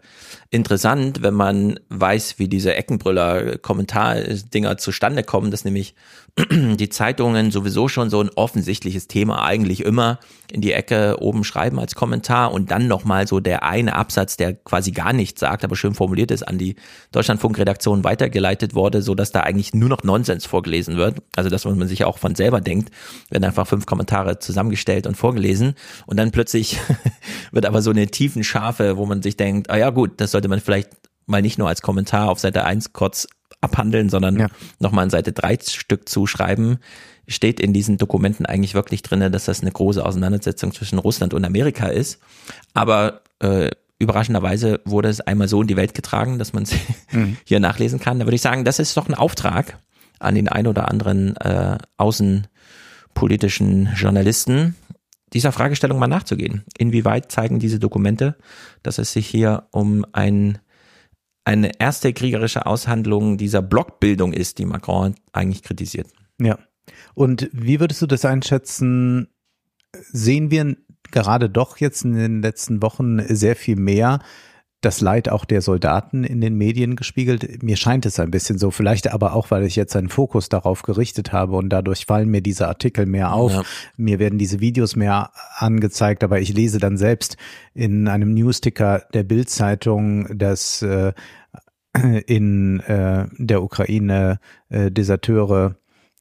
interessant, 0.53 1.23
wenn 1.23 1.33
man 1.33 1.79
weiß, 1.89 2.37
wie 2.37 2.47
diese 2.47 2.75
Eckenbrüller-Kommentardinger 2.75 4.77
zustande 4.77 5.23
kommen, 5.23 5.49
dass 5.49 5.65
nämlich 5.65 5.95
die 6.51 6.89
Zeitungen 6.89 7.51
sowieso 7.51 7.87
schon 7.87 8.09
so 8.09 8.19
ein 8.19 8.29
offensichtliches 8.29 9.07
Thema 9.07 9.43
eigentlich 9.43 9.83
immer 9.83 10.19
in 10.51 10.61
die 10.61 10.73
Ecke 10.73 11.17
oben 11.19 11.43
schreiben 11.43 11.79
als 11.79 11.93
Kommentar 11.93 12.51
und 12.51 12.71
dann 12.71 12.87
nochmal 12.87 13.27
so 13.27 13.39
der 13.39 13.63
eine 13.63 13.95
Absatz, 13.95 14.37
der 14.37 14.53
quasi 14.53 14.91
gar 14.91 15.13
nichts 15.13 15.39
sagt, 15.39 15.63
aber 15.63 15.75
schön 15.75 15.93
formuliert 15.93 16.31
ist, 16.31 16.43
an 16.43 16.57
die 16.57 16.75
Deutschlandfunk-Redaktion 17.11 18.03
weitergeleitet 18.03 18.73
wurde, 18.73 19.01
so 19.01 19.13
dass 19.13 19.31
da 19.31 19.41
eigentlich 19.41 19.73
nur 19.73 19.89
noch 19.89 20.03
Nonsens 20.03 20.45
vorgelesen 20.45 20.97
wird. 20.97 21.17
Also 21.35 21.49
das, 21.49 21.65
was 21.65 21.75
man 21.75 21.87
sich 21.87 22.03
auch 22.03 22.17
von 22.17 22.35
selber 22.35 22.61
denkt, 22.61 22.91
werden 23.29 23.43
einfach 23.43 23.67
fünf 23.67 23.85
Kommentare 23.85 24.39
zusammengestellt 24.39 25.07
und 25.07 25.15
vorgelesen 25.15 25.75
und 26.07 26.17
dann 26.17 26.31
plötzlich 26.31 26.79
wird 27.51 27.65
aber 27.65 27.81
so 27.83 27.91
eine 27.91 28.07
tiefen 28.07 28.43
Schafe, 28.43 28.97
wo 28.97 29.05
man 29.05 29.21
sich 29.21 29.37
denkt, 29.37 29.69
ah 29.69 29.77
ja 29.77 29.91
gut, 29.91 30.13
das 30.17 30.31
sollte 30.43 30.49
man 30.49 30.59
vielleicht 30.59 30.89
mal 31.25 31.41
nicht 31.41 31.57
nur 31.57 31.69
als 31.69 31.81
Kommentar 31.81 32.29
auf 32.29 32.39
Seite 32.39 32.65
1 32.65 32.91
kurz 32.91 33.27
abhandeln, 33.61 34.09
sondern 34.09 34.37
Ja. 34.37 34.47
nochmal 34.79 35.05
in 35.05 35.09
Seite 35.09 35.31
3 35.31 35.57
Stück 35.61 36.09
zuschreiben, 36.09 36.79
steht 37.29 37.61
in 37.61 37.71
diesen 37.71 37.97
Dokumenten 37.97 38.45
eigentlich 38.45 38.73
wirklich 38.73 39.01
drinne, 39.03 39.31
dass 39.31 39.45
das 39.45 39.61
eine 39.61 39.71
große 39.71 40.05
Auseinandersetzung 40.05 40.73
zwischen 40.73 40.99
Russland 40.99 41.33
und 41.33 41.45
Amerika 41.45 41.87
ist. 41.87 42.19
Aber 42.73 43.21
äh, 43.39 43.69
überraschenderweise 43.99 44.81
wurde 44.83 45.07
es 45.07 45.21
einmal 45.21 45.47
so 45.47 45.61
in 45.61 45.67
die 45.69 45.77
Welt 45.77 45.93
getragen, 45.93 46.39
dass 46.39 46.51
man 46.51 46.63
es 46.63 46.73
hier 47.45 47.61
nachlesen 47.61 48.01
kann. 48.01 48.19
Da 48.19 48.25
würde 48.25 48.35
ich 48.35 48.41
sagen, 48.41 48.65
das 48.65 48.79
ist 48.79 48.97
doch 48.97 49.07
ein 49.07 49.13
Auftrag 49.15 49.77
an 50.19 50.35
den 50.35 50.49
ein 50.49 50.67
oder 50.67 50.89
anderen 50.89 51.37
äh, 51.37 51.77
außenpolitischen 51.95 53.91
Journalisten, 53.95 54.75
dieser 55.33 55.51
Fragestellung 55.51 55.99
mal 55.99 56.07
nachzugehen. 56.07 56.63
Inwieweit 56.77 57.31
zeigen 57.31 57.59
diese 57.59 57.79
Dokumente, 57.79 58.37
dass 58.83 58.97
es 58.97 59.13
sich 59.13 59.27
hier 59.27 59.67
um 59.71 60.05
ein, 60.11 60.59
eine 61.43 61.71
erste 61.79 62.13
kriegerische 62.13 62.65
Aushandlung 62.65 63.37
dieser 63.37 63.61
Blockbildung 63.61 64.33
ist, 64.33 64.59
die 64.59 64.65
Macron 64.65 65.15
eigentlich 65.31 65.63
kritisiert? 65.63 66.07
Ja. 66.39 66.59
Und 67.13 67.49
wie 67.53 67.79
würdest 67.79 68.01
du 68.01 68.07
das 68.07 68.25
einschätzen? 68.25 69.27
Sehen 69.93 70.51
wir 70.51 70.75
gerade 71.11 71.49
doch 71.49 71.77
jetzt 71.77 72.03
in 72.03 72.13
den 72.13 72.41
letzten 72.41 72.81
Wochen 72.81 73.19
sehr 73.33 73.55
viel 73.55 73.75
mehr 73.75 74.19
das 74.85 75.01
Leid 75.01 75.29
auch 75.29 75.45
der 75.45 75.61
Soldaten 75.61 76.23
in 76.23 76.41
den 76.41 76.55
Medien 76.55 76.95
gespiegelt? 76.95 77.63
Mir 77.63 77.77
scheint 77.77 78.05
es 78.05 78.19
ein 78.19 78.31
bisschen 78.31 78.57
so, 78.57 78.71
vielleicht 78.71 79.11
aber 79.11 79.33
auch, 79.33 79.51
weil 79.51 79.63
ich 79.63 79.75
jetzt 79.75 79.95
einen 79.95 80.09
Fokus 80.09 80.49
darauf 80.49 80.81
gerichtet 80.83 81.31
habe 81.31 81.55
und 81.55 81.69
dadurch 81.69 82.05
fallen 82.05 82.29
mir 82.29 82.41
diese 82.41 82.67
Artikel 82.67 83.05
mehr 83.05 83.33
auf. 83.33 83.53
Ja. 83.53 83.63
Mir 83.97 84.19
werden 84.19 84.37
diese 84.37 84.59
Videos 84.59 84.95
mehr 84.95 85.31
angezeigt, 85.57 86.23
aber 86.23 86.39
ich 86.39 86.53
lese 86.53 86.79
dann 86.79 86.97
selbst 86.97 87.37
in 87.73 88.07
einem 88.07 88.33
Newsticker 88.33 89.03
der 89.13 89.23
Bild-Zeitung, 89.23 90.37
dass 90.37 90.81
äh, 90.81 91.13
in 92.25 92.79
äh, 92.81 93.27
der 93.37 93.63
Ukraine 93.63 94.39
äh, 94.69 94.91
Deserteure 94.91 95.75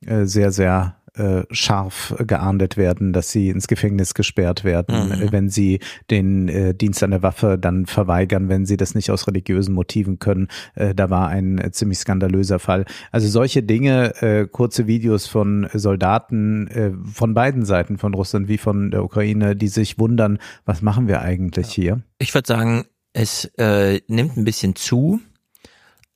äh, 0.06 0.24
sehr, 0.24 0.52
sehr 0.52 1.01
äh, 1.14 1.42
scharf 1.50 2.14
geahndet 2.26 2.76
werden, 2.76 3.12
dass 3.12 3.30
sie 3.30 3.50
ins 3.50 3.66
Gefängnis 3.66 4.14
gesperrt 4.14 4.64
werden, 4.64 5.08
Mhm. 5.08 5.32
wenn 5.32 5.48
sie 5.50 5.80
den 6.10 6.48
äh, 6.48 6.74
Dienst 6.74 7.02
an 7.02 7.10
der 7.10 7.22
Waffe 7.22 7.58
dann 7.58 7.86
verweigern, 7.86 8.48
wenn 8.48 8.64
sie 8.64 8.76
das 8.76 8.94
nicht 8.94 9.10
aus 9.10 9.26
religiösen 9.26 9.74
Motiven 9.74 10.18
können. 10.18 10.48
Äh, 10.74 10.94
da 10.94 11.10
war 11.10 11.28
ein 11.28 11.58
äh, 11.58 11.70
ziemlich 11.70 11.98
skandalöser 11.98 12.58
Fall. 12.58 12.86
Also 13.10 13.28
solche 13.28 13.62
Dinge, 13.62 14.14
äh, 14.22 14.46
kurze 14.46 14.86
Videos 14.86 15.26
von 15.26 15.68
Soldaten 15.74 16.68
äh, 16.68 16.92
von 17.12 17.34
beiden 17.34 17.64
Seiten, 17.64 17.98
von 17.98 18.14
Russland 18.14 18.48
wie 18.48 18.58
von 18.58 18.90
der 18.90 19.04
Ukraine, 19.04 19.54
die 19.54 19.68
sich 19.68 19.98
wundern, 19.98 20.38
was 20.64 20.82
machen 20.82 21.08
wir 21.08 21.20
eigentlich 21.22 21.70
hier? 21.70 22.02
Ich 22.18 22.32
würde 22.34 22.46
sagen, 22.48 22.84
es 23.12 23.44
äh, 23.58 24.00
nimmt 24.08 24.36
ein 24.38 24.44
bisschen 24.44 24.74
zu, 24.76 25.20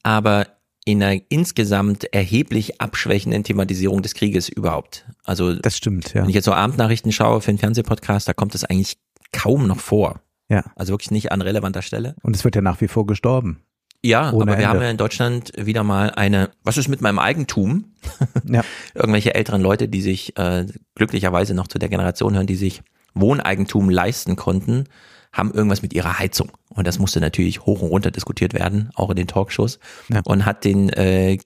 aber 0.03 0.47
in 0.87 1.03
einer 1.03 1.20
insgesamt 1.28 2.05
erheblich 2.14 2.80
abschwächenden 2.80 3.43
Thematisierung 3.43 4.03
des 4.03 4.14
Krieges 4.14 4.49
überhaupt. 4.49 5.05
Also 5.24 5.55
Das 5.57 5.76
stimmt, 5.76 6.14
ja. 6.14 6.22
wenn 6.22 6.28
ich 6.28 6.34
jetzt 6.37 6.45
so 6.45 6.53
Abendnachrichten 6.53 7.11
schaue 7.12 7.41
für 7.41 7.49
einen 7.49 7.59
Fernsehpodcast, 7.59 8.26
da 8.28 8.32
kommt 8.32 8.55
das 8.55 8.64
eigentlich 8.64 8.97
kaum 9.32 9.66
noch 9.66 9.80
vor. 9.80 10.20
Ja. 10.49 10.62
Also 10.76 10.93
wirklich 10.93 11.11
nicht 11.11 11.32
an 11.32 11.43
relevanter 11.43 11.82
Stelle. 11.82 12.14
Und 12.22 12.37
es 12.37 12.45
wird 12.45 12.55
ja 12.55 12.62
nach 12.62 12.80
wie 12.80 12.87
vor 12.87 13.05
gestorben. 13.05 13.59
Ja, 14.05 14.30
Ohne 14.32 14.43
aber 14.43 14.47
wir 14.47 14.55
Ende. 14.59 14.68
haben 14.68 14.80
ja 14.80 14.91
in 14.91 14.97
Deutschland 14.97 15.51
wieder 15.57 15.82
mal 15.82 16.11
eine, 16.11 16.51
was 16.62 16.76
ist 16.76 16.87
mit 16.89 17.01
meinem 17.01 17.18
Eigentum? 17.18 17.93
Ja. 18.49 18.62
Irgendwelche 18.95 19.34
älteren 19.34 19.61
Leute, 19.61 19.89
die 19.89 20.01
sich 20.01 20.39
äh, 20.39 20.66
glücklicherweise 20.95 21.53
noch 21.55 21.66
zu 21.66 21.80
der 21.80 21.89
Generation 21.89 22.34
hören, 22.37 22.47
die 22.47 22.55
sich 22.55 22.82
Wohneigentum 23.12 23.91
leisten 23.91 24.37
konnten, 24.37 24.84
haben 25.37 25.53
irgendwas 25.53 25.82
mit 25.82 25.93
ihrer 25.93 26.18
Heizung. 26.18 26.51
Und 26.70 26.87
das 26.87 26.99
musste 26.99 27.20
natürlich 27.20 27.66
hoch 27.66 27.82
und 27.82 27.89
runter 27.89 28.11
diskutiert 28.11 28.55
werden, 28.55 28.91
auch 28.95 29.11
in 29.11 29.16
den 29.16 29.26
Talkshows. 29.26 29.78
Ja. 30.09 30.22
Und 30.24 30.47
hat 30.47 30.64
den 30.64 30.89
äh, 30.91 31.39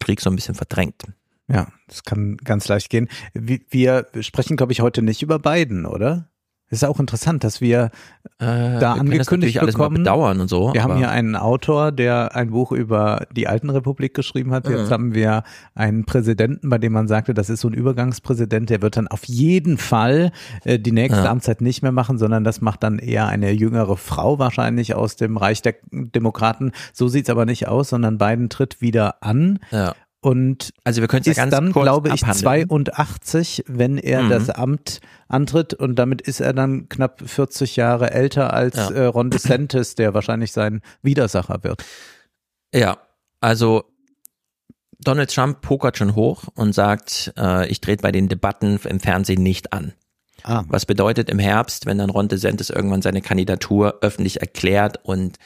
Krieg 0.00 0.20
so 0.20 0.30
ein 0.30 0.36
bisschen 0.36 0.54
verdrängt. 0.54 1.04
Ja, 1.48 1.68
das 1.86 2.02
kann 2.02 2.36
ganz 2.38 2.66
leicht 2.66 2.90
gehen. 2.90 3.08
Wir, 3.32 4.06
sprechen, 4.20 4.56
glaube 4.56 4.72
ich, 4.72 4.80
heute 4.80 5.02
nicht 5.02 5.22
über 5.22 5.38
Biden, 5.38 5.86
oder? 5.86 6.28
Es 6.68 6.82
ist 6.82 6.84
auch 6.88 6.98
interessant, 6.98 7.44
dass 7.44 7.60
wir, 7.60 7.90
Äh, 8.38 8.78
Da 8.80 8.94
wir 8.96 9.00
angekündigt 9.00 9.60
alles 9.60 9.76
bekommen, 9.76 9.98
bedauern 9.98 10.40
und 10.40 10.48
so. 10.48 10.74
wir 10.74 10.82
haben 10.82 10.96
hier 10.96 11.10
einen 11.10 11.36
Autor, 11.36 11.92
der 11.92 12.34
ein 12.34 12.50
Buch 12.50 12.72
über 12.72 13.24
die 13.34 13.46
Alten 13.48 13.70
Republik 13.70 14.14
geschrieben 14.14 14.52
hat. 14.52 14.68
Jetzt 14.68 14.88
Mhm. 14.88 14.92
haben 14.92 15.14
wir 15.14 15.42
einen 15.76 16.04
Präsidenten, 16.04 16.68
bei 16.68 16.78
dem 16.78 16.92
man 16.92 17.06
sagte, 17.08 17.34
das 17.34 17.48
ist 17.50 17.60
so 17.60 17.68
ein 17.68 17.72
Übergangspräsident, 17.74 18.68
der 18.68 18.82
wird 18.82 18.96
dann 18.96 19.06
auf 19.08 19.24
jeden 19.24 19.78
Fall 19.78 20.32
äh, 20.64 20.78
die 20.78 20.92
nächste 20.92 21.22
Ja. 21.22 21.30
Amtszeit 21.30 21.60
nicht 21.60 21.82
mehr 21.82 21.92
machen, 21.92 22.18
sondern 22.18 22.42
das 22.44 22.60
macht 22.60 22.82
dann 22.82 22.98
eher 22.98 23.26
eine 23.28 23.52
jüngere 23.52 23.96
Frau 23.96 24.38
wahrscheinlich 24.38 24.94
aus 24.94 25.16
dem 25.16 25.36
Reich 25.36 25.62
der 25.62 25.76
Demokraten. 25.92 26.72
So 26.92 27.06
sieht's 27.08 27.30
aber 27.30 27.46
nicht 27.46 27.68
aus, 27.68 27.88
sondern 27.90 28.18
Biden 28.18 28.48
tritt 28.50 28.80
wieder 28.80 29.22
an. 29.22 29.60
ja. 29.70 29.94
Und 30.22 30.72
Also 30.84 31.00
wir 31.02 31.08
können 31.08 31.20
es 31.20 31.26
ja 31.26 31.32
ist 31.32 31.36
ganz 31.36 31.50
dann, 31.52 31.72
kurz 31.72 31.84
glaube 31.84 32.08
ich, 32.08 32.22
abhandeln. 32.24 32.68
82, 32.68 33.64
wenn 33.68 33.98
er 33.98 34.22
Mhm. 34.22 34.28
das 34.30 34.50
Amt 34.50 35.00
antritt 35.28 35.74
und 35.74 35.96
damit 35.96 36.20
ist 36.22 36.40
er 36.40 36.52
dann 36.52 36.88
knapp 36.88 37.22
40 37.28 37.76
Jahre 37.76 38.10
älter 38.10 38.52
als 38.52 38.76
Ja. 38.76 38.90
äh, 38.90 39.04
Ron 39.06 39.30
DeSantis, 39.30 39.94
der 39.94 40.14
wahrscheinlich 40.14 40.52
sein 40.52 40.80
Widersacher 41.02 41.62
wird. 41.62 41.84
Ja, 42.74 42.98
also 43.40 43.84
Donald 44.98 45.32
Trump 45.32 45.60
pokert 45.60 45.98
schon 45.98 46.14
hoch 46.16 46.44
und 46.54 46.72
sagt, 46.74 47.32
äh, 47.36 47.68
ich 47.68 47.80
trete 47.80 48.02
bei 48.02 48.10
den 48.10 48.28
Debatten 48.28 48.80
im 48.88 48.98
Fernsehen 49.00 49.42
nicht 49.42 49.72
an. 49.72 49.92
Ah, 50.42 50.64
Was 50.68 50.86
bedeutet 50.86 51.28
im 51.30 51.38
Herbst, 51.38 51.86
wenn 51.86 51.98
dann 51.98 52.10
Ron 52.10 52.28
DeSantis 52.28 52.70
irgendwann 52.70 53.02
seine 53.02 53.20
Kandidatur 53.20 53.98
öffentlich 54.00 54.40
erklärt 54.40 54.98
und 55.04 55.36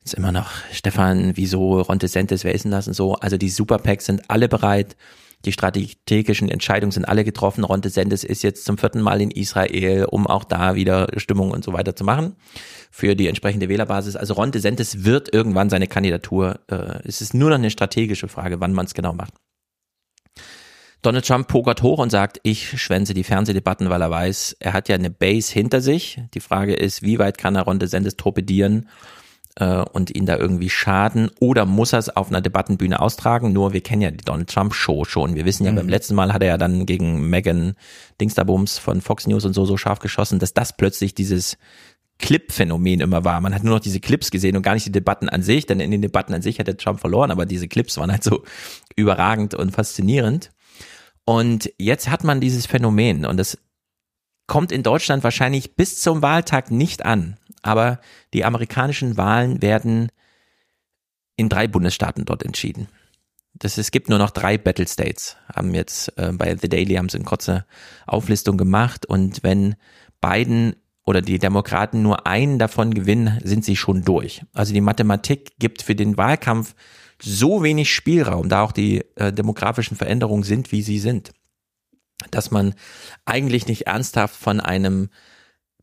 jetzt 0.00 0.14
immer 0.14 0.32
noch, 0.32 0.50
Stefan, 0.72 1.36
wieso 1.36 1.80
Ron 1.80 1.98
DeSantis, 1.98 2.44
wer 2.44 2.54
ist 2.54 2.64
denn 2.64 2.70
das 2.70 2.88
und 2.88 2.94
so? 2.94 3.14
Also 3.14 3.36
die 3.36 3.50
Superpacks 3.50 4.06
sind 4.06 4.28
alle 4.28 4.48
bereit, 4.48 4.96
die 5.44 5.52
strategischen 5.52 6.50
Entscheidungen 6.50 6.92
sind 6.92 7.06
alle 7.06 7.24
getroffen. 7.24 7.64
Ron 7.64 7.80
DeSantis 7.80 8.24
ist 8.24 8.42
jetzt 8.42 8.64
zum 8.64 8.76
vierten 8.76 9.00
Mal 9.00 9.22
in 9.22 9.30
Israel, 9.30 10.04
um 10.04 10.26
auch 10.26 10.44
da 10.44 10.74
wieder 10.74 11.08
Stimmung 11.16 11.50
und 11.50 11.64
so 11.64 11.72
weiter 11.72 11.96
zu 11.96 12.04
machen 12.04 12.36
für 12.90 13.14
die 13.14 13.26
entsprechende 13.26 13.68
Wählerbasis. 13.68 14.16
Also 14.16 14.34
Ron 14.34 14.52
DeSantis 14.52 15.04
wird 15.04 15.32
irgendwann 15.32 15.70
seine 15.70 15.86
Kandidatur, 15.86 16.60
äh, 16.68 16.98
es 17.04 17.22
ist 17.22 17.32
nur 17.32 17.50
noch 17.50 17.56
eine 17.56 17.70
strategische 17.70 18.28
Frage, 18.28 18.60
wann 18.60 18.72
man 18.72 18.86
es 18.86 18.94
genau 18.94 19.14
macht. 19.14 19.32
Donald 21.02 21.26
Trump 21.26 21.48
pokert 21.48 21.82
hoch 21.82 21.98
und 21.98 22.10
sagt, 22.10 22.40
ich 22.42 22.78
schwänze 22.78 23.14
die 23.14 23.24
Fernsehdebatten, 23.24 23.88
weil 23.88 24.02
er 24.02 24.10
weiß, 24.10 24.56
er 24.60 24.74
hat 24.74 24.90
ja 24.90 24.96
eine 24.96 25.08
Base 25.08 25.50
hinter 25.50 25.80
sich. 25.80 26.20
Die 26.34 26.40
Frage 26.40 26.74
ist, 26.74 27.02
wie 27.02 27.18
weit 27.18 27.38
kann 27.38 27.56
er 27.56 27.62
Ron 27.62 27.78
DeSantis 27.78 28.16
torpedieren 28.16 28.86
äh, 29.56 29.82
und 29.92 30.14
ihn 30.14 30.26
da 30.26 30.36
irgendwie 30.36 30.70
schaden 30.70 31.30
oder 31.40 31.66
muss 31.66 31.92
er 31.92 31.98
es 31.98 32.14
auf 32.14 32.28
einer 32.28 32.40
Debattenbühne 32.40 33.00
austragen? 33.00 33.52
Nur 33.52 33.72
wir 33.72 33.82
kennen 33.82 34.02
ja 34.02 34.10
die 34.10 34.24
Donald 34.24 34.50
Trump 34.50 34.74
Show 34.74 35.04
schon. 35.04 35.34
Wir 35.34 35.44
wissen 35.44 35.64
ja, 35.64 35.72
beim 35.72 35.88
letzten 35.88 36.14
Mal 36.14 36.32
hat 36.32 36.42
er 36.42 36.48
ja 36.48 36.58
dann 36.58 36.86
gegen 36.86 37.28
Megan 37.28 37.74
Dingsterbums 38.20 38.78
von 38.78 39.00
Fox 39.00 39.26
News 39.26 39.44
und 39.44 39.52
so 39.52 39.64
so 39.64 39.76
scharf 39.76 39.98
geschossen, 39.98 40.38
dass 40.38 40.54
das 40.54 40.76
plötzlich 40.76 41.14
dieses 41.14 41.56
Clip-Phänomen 42.20 43.00
immer 43.00 43.24
war. 43.24 43.40
Man 43.40 43.54
hat 43.54 43.64
nur 43.64 43.74
noch 43.74 43.80
diese 43.80 44.00
Clips 44.00 44.30
gesehen 44.30 44.56
und 44.56 44.62
gar 44.62 44.74
nicht 44.74 44.86
die 44.86 44.92
Debatten 44.92 45.28
an 45.28 45.42
sich, 45.42 45.66
denn 45.66 45.80
in 45.80 45.90
den 45.90 46.02
Debatten 46.02 46.34
an 46.34 46.42
sich 46.42 46.58
hätte 46.58 46.76
Trump 46.76 47.00
verloren, 47.00 47.30
aber 47.30 47.46
diese 47.46 47.66
Clips 47.66 47.96
waren 47.96 48.12
halt 48.12 48.22
so 48.22 48.44
überragend 48.94 49.54
und 49.54 49.72
faszinierend. 49.72 50.50
Und 51.24 51.72
jetzt 51.78 52.10
hat 52.10 52.24
man 52.24 52.40
dieses 52.40 52.66
Phänomen 52.66 53.24
und 53.24 53.36
das 53.36 53.58
kommt 54.46 54.72
in 54.72 54.82
Deutschland 54.82 55.22
wahrscheinlich 55.22 55.76
bis 55.76 56.00
zum 56.00 56.22
Wahltag 56.22 56.70
nicht 56.70 57.04
an. 57.04 57.36
Aber 57.62 58.00
die 58.32 58.44
amerikanischen 58.44 59.16
Wahlen 59.16 59.62
werden 59.62 60.10
in 61.36 61.48
drei 61.48 61.68
Bundesstaaten 61.68 62.24
dort 62.24 62.42
entschieden. 62.42 62.88
Das, 63.54 63.78
es 63.78 63.90
gibt 63.90 64.08
nur 64.08 64.18
noch 64.18 64.30
drei 64.30 64.58
Battle 64.58 64.86
States, 64.86 65.36
haben 65.52 65.74
jetzt 65.74 66.16
äh, 66.16 66.32
bei 66.32 66.56
The 66.56 66.68
Daily 66.68 66.94
haben 66.94 67.08
sie 67.08 67.18
eine 67.18 67.24
kurze 67.24 67.66
Auflistung 68.06 68.56
gemacht 68.56 69.06
und 69.06 69.42
wenn 69.42 69.74
Biden 70.20 70.76
oder 71.04 71.22
die 71.22 71.38
Demokraten 71.38 72.02
nur 72.02 72.26
einen 72.26 72.58
davon 72.58 72.94
gewinnen, 72.94 73.40
sind 73.42 73.64
sie 73.64 73.76
schon 73.76 74.04
durch. 74.04 74.42
Also 74.52 74.72
die 74.72 74.80
Mathematik 74.80 75.58
gibt 75.58 75.82
für 75.82 75.94
den 75.94 76.16
Wahlkampf 76.16 76.74
so 77.20 77.62
wenig 77.62 77.92
Spielraum, 77.92 78.48
da 78.48 78.62
auch 78.62 78.72
die 78.72 79.04
äh, 79.16 79.32
demografischen 79.32 79.96
Veränderungen 79.96 80.44
sind, 80.44 80.72
wie 80.72 80.82
sie 80.82 80.98
sind, 80.98 81.32
dass 82.30 82.50
man 82.50 82.74
eigentlich 83.24 83.66
nicht 83.66 83.86
ernsthaft 83.86 84.36
von 84.36 84.60
einem 84.60 85.10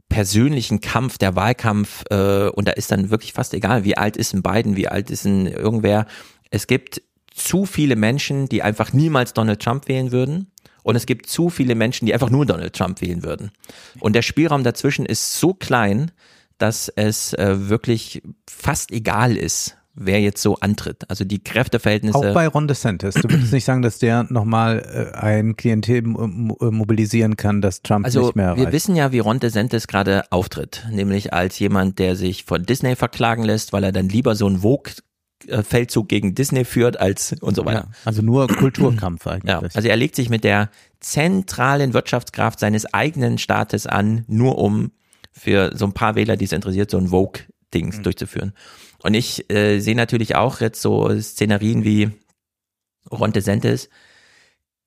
persönlichen 0.10 0.82
Kampf, 0.82 1.18
der 1.18 1.36
Wahlkampf, 1.36 2.04
äh, 2.10 2.50
und 2.50 2.68
da 2.68 2.74
ist 2.74 2.92
dann 2.92 3.10
wirklich 3.10 3.34
fast 3.34 3.54
egal, 3.54 3.84
wie 3.84 3.98
alt 3.98 4.18
ist 4.18 4.34
ein 4.34 4.44
Biden, 4.44 4.76
wie 4.76 4.88
alt 4.88 5.10
ist 5.10 5.26
ein 5.26 5.48
irgendwer. 5.48 6.06
Es 6.50 6.68
gibt 6.68 7.02
zu 7.34 7.66
viele 7.66 7.96
Menschen, 7.96 8.50
die 8.50 8.64
einfach 8.64 8.94
niemals 8.94 9.34
Donald 9.34 9.62
Trump 9.62 9.88
wählen 9.88 10.12
würden. 10.12 10.52
Und 10.84 10.96
es 10.96 11.06
gibt 11.06 11.28
zu 11.28 11.50
viele 11.50 11.76
Menschen, 11.76 12.06
die 12.06 12.14
einfach 12.14 12.30
nur 12.30 12.46
Donald 12.46 12.74
Trump 12.74 13.02
wählen 13.02 13.24
würden. 13.24 13.52
Und 14.00 14.14
der 14.14 14.22
Spielraum 14.22 14.64
dazwischen 14.64 15.06
ist 15.06 15.38
so 15.38 15.54
klein, 15.54 16.12
dass 16.58 16.88
es 16.88 17.34
äh, 17.34 17.70
wirklich 17.70 18.22
fast 18.50 18.92
egal 18.92 19.36
ist, 19.36 19.78
wer 19.98 20.22
jetzt 20.22 20.42
so 20.42 20.56
antritt. 20.58 21.10
Also 21.10 21.26
die 21.26 21.44
Kräfteverhältnisse. 21.44 22.18
Auch 22.18 22.34
bei 22.34 22.48
Ron 22.48 22.68
DeSantis. 22.68 23.16
Du 23.16 23.30
würdest 23.30 23.52
nicht 23.52 23.66
sagen, 23.66 23.82
dass 23.82 24.00
der 24.00 24.26
nochmal 24.30 25.12
äh, 25.14 25.18
ein 25.18 25.56
Klientel 25.58 26.04
mobilisieren 26.04 27.36
kann, 27.36 27.62
dass 27.62 27.82
Trump 27.82 28.06
also 28.06 28.28
nicht 28.28 28.36
mehr 28.36 28.52
Also 28.52 28.66
wir 28.66 28.72
wissen 28.72 28.96
ja, 28.96 29.12
wie 29.12 29.20
Ron 29.20 29.40
DeSantis 29.40 29.88
gerade 29.88 30.24
auftritt. 30.32 30.86
Nämlich 30.92 31.34
als 31.34 31.60
jemand, 31.60 32.00
der 32.00 32.16
sich 32.16 32.46
von 32.46 32.64
Disney 32.64 32.96
verklagen 32.96 33.44
lässt, 33.44 33.74
weil 33.74 33.84
er 33.84 33.92
dann 33.92 34.08
lieber 34.08 34.36
so 34.36 34.48
ein 34.48 34.60
Vogue 34.60 34.94
Feldzug 35.64 36.10
gegen 36.10 36.34
Disney 36.34 36.66
führt 36.66 37.00
als 37.00 37.36
und 37.42 37.56
so 37.56 37.66
weiter. 37.66 37.88
Ja, 37.92 37.98
also 38.06 38.22
nur 38.22 38.48
Kulturkampf 38.48 39.28
eigentlich. 39.28 39.50
Ja, 39.50 39.62
also 39.74 39.88
er 39.88 39.96
legt 39.96 40.16
sich 40.16 40.30
mit 40.30 40.44
der 40.44 40.70
zentralen 41.00 41.94
Wirtschaftskraft 41.94 42.60
seines 42.60 42.92
eigenen 42.92 43.38
Staates 43.38 43.86
an, 43.86 44.26
nur 44.28 44.58
um 44.58 44.92
für 45.32 45.72
so 45.76 45.86
ein 45.86 45.94
paar 45.94 46.16
Wähler, 46.16 46.38
die 46.38 46.46
es 46.46 46.52
interessiert, 46.52 46.90
so 46.90 46.98
ein 46.98 47.10
Vogue-Dings 47.10 48.00
mhm. 48.00 48.04
durchzuführen. 48.04 48.54
Und 49.04 49.14
ich 49.14 49.50
äh, 49.52 49.80
sehe 49.80 49.96
natürlich 49.96 50.36
auch 50.36 50.60
jetzt 50.62 50.82
so 50.82 51.10
Szenarien 51.20 51.84
wie 51.84 52.10
Ron 53.12 53.32
DeSantis 53.32 53.90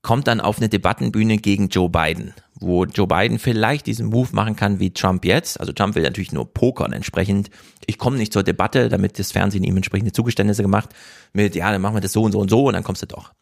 kommt 0.02 0.28
dann 0.28 0.40
auf 0.40 0.58
eine 0.58 0.68
Debattenbühne 0.68 1.36
gegen 1.36 1.68
Joe 1.68 1.90
Biden, 1.90 2.32
wo 2.54 2.84
Joe 2.84 3.06
Biden 3.06 3.38
vielleicht 3.38 3.86
diesen 3.86 4.06
Move 4.06 4.30
machen 4.32 4.56
kann 4.56 4.80
wie 4.80 4.92
Trump 4.92 5.24
jetzt. 5.24 5.60
Also 5.60 5.72
Trump 5.72 5.94
will 5.94 6.02
natürlich 6.02 6.32
nur 6.32 6.52
pokern 6.52 6.92
entsprechend. 6.92 7.50
Ich 7.86 7.98
komme 7.98 8.16
nicht 8.16 8.32
zur 8.32 8.42
Debatte, 8.42 8.88
damit 8.88 9.18
das 9.18 9.32
Fernsehen 9.32 9.64
ihm 9.64 9.76
entsprechende 9.76 10.12
Zugeständnisse 10.12 10.62
gemacht 10.62 10.90
mit, 11.32 11.54
ja, 11.54 11.70
dann 11.70 11.82
machen 11.82 11.96
wir 11.96 12.00
das 12.00 12.12
so 12.12 12.22
und 12.22 12.32
so 12.32 12.38
und 12.38 12.48
so 12.48 12.64
und 12.64 12.74
dann 12.74 12.82
kommst 12.82 13.02
du 13.02 13.06
doch. 13.06 13.32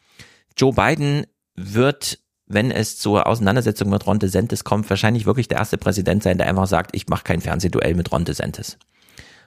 Joe 0.57 0.73
Biden 0.73 1.27
wird, 1.55 2.19
wenn 2.47 2.73
es 2.73 2.99
zur 2.99 3.29
Auseinandersetzung 3.29 3.91
mit 3.91 4.07
Ron 4.07 4.19
DeSantis 4.19 4.65
kommt, 4.65 4.91
wahrscheinlich 4.91 5.27
wirklich 5.27 5.47
der 5.47 5.59
erste 5.59 5.79
Präsident 5.79 6.25
sein, 6.25 6.39
der 6.39 6.49
einfach 6.49 6.67
sagt, 6.67 6.91
ich 6.95 7.07
mache 7.07 7.23
kein 7.23 7.41
Fernsehduell 7.41 7.95
mit 7.95 8.11
Ron 8.11 8.25
DeSantis. 8.25 8.79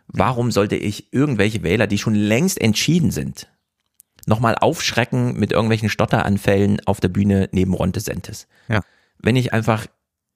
Warum 0.08 0.52
sollte 0.52 0.76
ich 0.76 1.14
irgendwelche 1.14 1.64
Wähler, 1.64 1.88
die 1.88 1.98
schon 1.98 2.16
längst 2.16 2.60
entschieden 2.60 3.12
sind, 3.12 3.48
nochmal 4.26 4.56
aufschrecken 4.56 5.40
mit 5.40 5.52
irgendwelchen 5.52 5.90
Stotteranfällen 5.90 6.82
auf 6.86 7.00
der 7.00 7.10
Bühne 7.10 7.50
neben 7.52 7.74
Ron 7.74 7.92
DeSantis? 7.92 8.48
Ja. 8.68 8.82
Wenn 9.20 9.36
ich 9.36 9.54
einfach 9.54 9.88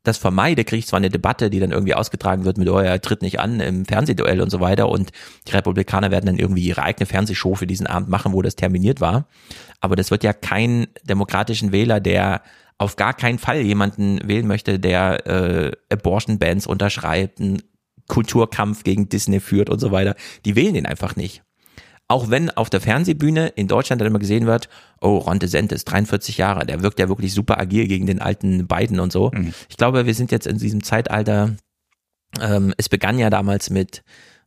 das 0.05 0.18
vermeide, 0.18 0.63
kriege 0.63 0.80
ich 0.80 0.88
zwar 0.88 0.97
eine 0.97 1.09
Debatte, 1.09 1.49
die 1.49 1.59
dann 1.59 1.72
irgendwie 1.72 1.95
ausgetragen 1.95 2.45
wird 2.45 2.57
mit, 2.57 2.70
oh, 2.70 2.78
er 2.78 3.01
tritt 3.01 3.22
nicht 3.22 3.39
an 3.39 3.59
im 3.59 3.86
Fernsehduell 3.86 4.39
und 4.39 4.49
so 4.49 4.59
weiter 4.59 4.88
und 4.88 5.11
die 5.47 5.51
Republikaner 5.51 6.11
werden 6.11 6.28
dann 6.28 6.38
irgendwie 6.38 6.66
ihre 6.66 6.84
eigene 6.84 7.05
Fernsehshow 7.05 7.55
für 7.55 7.68
diesen 7.68 7.88
Abend 7.88 8.09
machen, 8.09 8.34
wo 8.34 8.41
das 8.41 8.55
terminiert 8.55 9.01
war. 9.01 9.28
Aber 9.82 9.95
das 9.95 10.11
wird 10.11 10.24
ja 10.24 10.34
kein 10.34 10.88
demokratischen 11.03 11.72
Wähler, 11.72 11.99
der 11.99 12.41
auf 12.78 12.95
gar 12.95 13.13
keinen 13.13 13.39
Fall 13.39 13.61
jemanden 13.61 14.20
wählen 14.28 14.47
möchte, 14.47 14.80
der 14.80 15.26
äh, 15.28 15.72
Abortion-Bands 15.89 16.68
unterschreibt, 16.68 17.39
einen 17.39 17.63
Kulturkampf 18.08 18.84
gegen 18.84 19.10
Disney 19.10 19.39
führt 19.39 19.70
und 19.70 19.80
so 19.80 19.91
weiter. 19.91 20.16
Die 20.45 20.56
wählen 20.56 20.76
ihn 20.76 20.86
einfach 20.86 21.16
nicht. 21.16 21.43
Auch 22.08 22.30
wenn 22.30 22.51
auf 22.51 22.70
der 22.70 22.82
Fernsehbühne 22.82 23.47
in 23.47 23.68
Deutschland 23.68 23.99
dann 23.99 24.08
immer 24.08 24.20
gesehen 24.20 24.45
wird, 24.45 24.70
oh, 25.01 25.18
Ron 25.18 25.39
DeSantis, 25.39 25.86
43 25.86 26.38
Jahre, 26.38 26.66
der 26.66 26.84
wirkt 26.84 26.99
ja 26.99 27.10
wirklich 27.10 27.34
super 27.34 27.60
agil 27.60 27.88
gegen 27.88 28.06
den 28.06 28.22
alten 28.22 28.68
Biden 28.68 28.99
und 28.99 29.12
so. 29.12 29.32
Mhm. 29.34 29.53
Ich 29.70 29.78
glaube, 29.78 30.06
wir 30.06 30.14
sind 30.14 30.32
jetzt 30.32 30.45
in 30.45 30.60
diesem 30.60 30.84
Zeitalter, 30.84 31.56
ähm, 32.39 32.76
es 32.78 32.89
begann 32.89 33.18
ja 33.18 33.32
damals 33.32 33.72
mit 33.72 34.03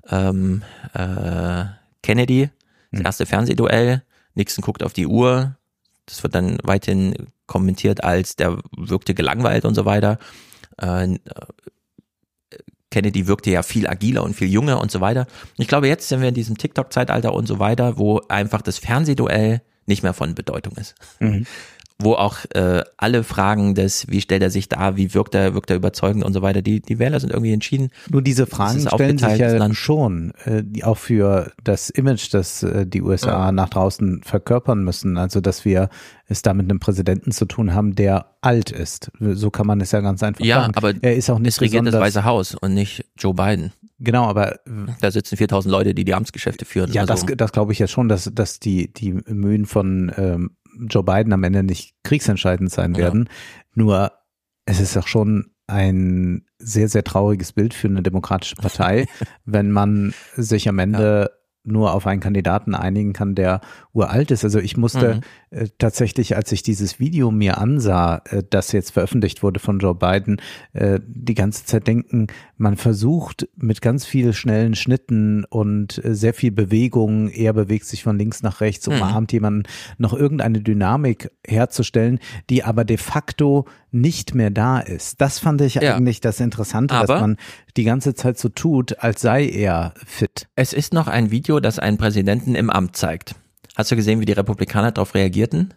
ähm, 0.08 0.62
äh, 0.94 1.64
Kennedy, 2.02 2.50
das 2.92 3.00
mhm. 3.00 3.06
erste 3.06 3.26
Fernsehduell, 3.26 4.02
Nixon 4.34 4.62
guckt 4.62 4.84
auf 4.84 4.92
die 4.92 5.08
Uhr, 5.08 5.56
das 6.06 6.22
wird 6.22 6.36
dann 6.36 6.58
weiterhin 6.62 7.14
kommentiert 7.46 8.04
als, 8.04 8.36
der 8.36 8.58
wirkte 8.76 9.14
gelangweilt 9.14 9.64
und 9.64 9.74
so 9.74 9.84
weiter. 9.84 10.18
Äh, 10.76 11.18
Kennedy 12.90 13.26
wirkte 13.26 13.50
ja 13.50 13.62
viel 13.62 13.86
agiler 13.86 14.22
und 14.22 14.34
viel 14.34 14.48
jünger 14.48 14.80
und 14.80 14.90
so 14.90 15.00
weiter. 15.00 15.26
Ich 15.56 15.68
glaube, 15.68 15.88
jetzt 15.88 16.08
sind 16.08 16.20
wir 16.20 16.28
in 16.28 16.34
diesem 16.34 16.56
TikTok-Zeitalter 16.56 17.34
und 17.34 17.46
so 17.46 17.58
weiter, 17.58 17.98
wo 17.98 18.20
einfach 18.28 18.62
das 18.62 18.78
Fernsehduell 18.78 19.62
nicht 19.86 20.02
mehr 20.02 20.14
von 20.14 20.34
Bedeutung 20.34 20.74
ist. 20.76 20.94
Mhm 21.18 21.46
wo 22.00 22.14
auch 22.14 22.44
äh, 22.54 22.84
alle 22.96 23.24
Fragen 23.24 23.74
des, 23.74 24.06
wie 24.08 24.20
stellt 24.20 24.42
er 24.42 24.50
sich 24.50 24.68
da, 24.68 24.96
wie 24.96 25.14
wirkt 25.14 25.34
er, 25.34 25.54
wirkt 25.54 25.70
er 25.70 25.76
überzeugend 25.76 26.24
und 26.24 26.32
so 26.32 26.42
weiter, 26.42 26.62
die, 26.62 26.80
die 26.80 27.00
Wähler 27.00 27.18
sind 27.18 27.30
irgendwie 27.30 27.52
entschieden. 27.52 27.90
Nur 28.08 28.22
diese 28.22 28.46
Fragen 28.46 28.80
stellen 28.80 29.18
sich 29.18 29.36
ja 29.38 29.56
Land. 29.56 29.74
schon, 29.74 30.32
äh, 30.44 30.62
die 30.64 30.84
auch 30.84 30.96
für 30.96 31.50
das 31.64 31.90
Image, 31.90 32.32
das 32.32 32.62
äh, 32.62 32.86
die 32.86 33.02
USA 33.02 33.46
ja. 33.46 33.52
nach 33.52 33.68
draußen 33.68 34.22
verkörpern 34.22 34.84
müssen. 34.84 35.18
Also, 35.18 35.40
dass 35.40 35.64
wir 35.64 35.88
es 36.28 36.42
da 36.42 36.54
mit 36.54 36.70
einem 36.70 36.78
Präsidenten 36.78 37.32
zu 37.32 37.46
tun 37.46 37.74
haben, 37.74 37.96
der 37.96 38.26
alt 38.42 38.70
ist. 38.70 39.10
So 39.18 39.50
kann 39.50 39.66
man 39.66 39.80
es 39.80 39.90
ja 39.90 40.00
ganz 40.00 40.22
einfach 40.22 40.44
ja, 40.44 40.60
sagen. 40.60 40.74
aber 40.76 40.92
er 41.00 41.16
ist 41.16 41.30
auch 41.30 41.38
nicht 41.38 41.54
es 41.54 41.60
regiert 41.60 41.86
das 41.86 41.94
Weiße 41.94 42.24
Haus 42.24 42.54
und 42.54 42.74
nicht 42.74 43.04
Joe 43.16 43.34
Biden. 43.34 43.72
Genau, 44.00 44.26
aber 44.26 44.60
da 45.00 45.10
sitzen 45.10 45.36
4000 45.36 45.72
Leute, 45.72 45.92
die 45.92 46.04
die 46.04 46.14
Amtsgeschäfte 46.14 46.64
führen. 46.64 46.92
Ja, 46.92 47.02
also. 47.02 47.26
das, 47.26 47.36
das 47.36 47.52
glaube 47.52 47.72
ich 47.72 47.80
ja 47.80 47.88
schon, 47.88 48.08
dass, 48.08 48.30
dass 48.32 48.60
die, 48.60 48.92
die 48.92 49.12
Mühen 49.12 49.66
von 49.66 50.12
ähm, 50.16 50.50
Joe 50.88 51.02
Biden 51.02 51.32
am 51.32 51.44
Ende 51.44 51.62
nicht 51.62 51.94
kriegsentscheidend 52.04 52.70
sein 52.70 52.96
werden. 52.96 53.24
Ja. 53.28 53.32
Nur 53.74 54.12
es 54.66 54.80
ist 54.80 54.96
auch 54.96 55.06
schon 55.06 55.54
ein 55.66 56.46
sehr, 56.58 56.88
sehr 56.88 57.04
trauriges 57.04 57.52
Bild 57.52 57.74
für 57.74 57.88
eine 57.88 58.02
demokratische 58.02 58.56
Partei, 58.56 59.06
wenn 59.44 59.70
man 59.70 60.14
sich 60.36 60.68
am 60.68 60.78
Ende 60.78 61.30
nur 61.68 61.94
auf 61.94 62.06
einen 62.06 62.20
Kandidaten 62.20 62.74
einigen 62.74 63.12
kann, 63.12 63.34
der 63.34 63.60
uralt 63.92 64.30
ist. 64.30 64.44
Also 64.44 64.58
ich 64.58 64.76
musste 64.76 65.16
mhm. 65.16 65.58
äh, 65.58 65.68
tatsächlich, 65.78 66.36
als 66.36 66.52
ich 66.52 66.62
dieses 66.62 66.98
Video 66.98 67.30
mir 67.30 67.58
ansah, 67.58 68.22
äh, 68.30 68.42
das 68.48 68.72
jetzt 68.72 68.92
veröffentlicht 68.92 69.42
wurde 69.42 69.60
von 69.60 69.78
Joe 69.78 69.94
Biden, 69.94 70.40
äh, 70.72 71.00
die 71.06 71.34
ganze 71.34 71.64
Zeit 71.64 71.86
denken, 71.86 72.28
man 72.56 72.76
versucht 72.76 73.48
mit 73.56 73.82
ganz 73.82 74.04
vielen 74.04 74.32
schnellen 74.32 74.74
Schnitten 74.74 75.44
und 75.44 76.04
äh, 76.04 76.14
sehr 76.14 76.34
viel 76.34 76.50
Bewegung, 76.50 77.28
er 77.28 77.52
bewegt 77.52 77.86
sich 77.86 78.02
von 78.02 78.18
links 78.18 78.42
nach 78.42 78.60
rechts, 78.60 78.86
mhm. 78.88 78.94
umarmt 78.94 79.32
jemanden, 79.32 79.64
noch 79.98 80.14
irgendeine 80.14 80.60
Dynamik 80.60 81.30
herzustellen, 81.46 82.18
die 82.50 82.64
aber 82.64 82.84
de 82.84 82.96
facto 82.96 83.66
nicht 83.90 84.34
mehr 84.34 84.50
da 84.50 84.80
ist. 84.80 85.20
Das 85.20 85.38
fand 85.38 85.60
ich 85.60 85.74
ja. 85.74 85.94
eigentlich 85.94 86.20
das 86.20 86.40
Interessante, 86.40 86.94
aber 86.94 87.06
dass 87.06 87.20
man 87.20 87.36
die 87.78 87.84
ganze 87.84 88.12
Zeit 88.14 88.38
so 88.38 88.48
tut, 88.48 88.98
als 88.98 89.20
sei 89.22 89.48
er 89.48 89.94
fit. 90.04 90.48
Es 90.56 90.72
ist 90.72 90.92
noch 90.92 91.06
ein 91.06 91.30
Video, 91.30 91.60
das 91.60 91.78
einen 91.78 91.96
Präsidenten 91.96 92.56
im 92.56 92.70
Amt 92.70 92.96
zeigt. 92.96 93.36
Hast 93.76 93.92
du 93.92 93.96
gesehen, 93.96 94.20
wie 94.20 94.24
die 94.24 94.32
Republikaner 94.32 94.90
darauf 94.90 95.14
reagierten? 95.14 95.72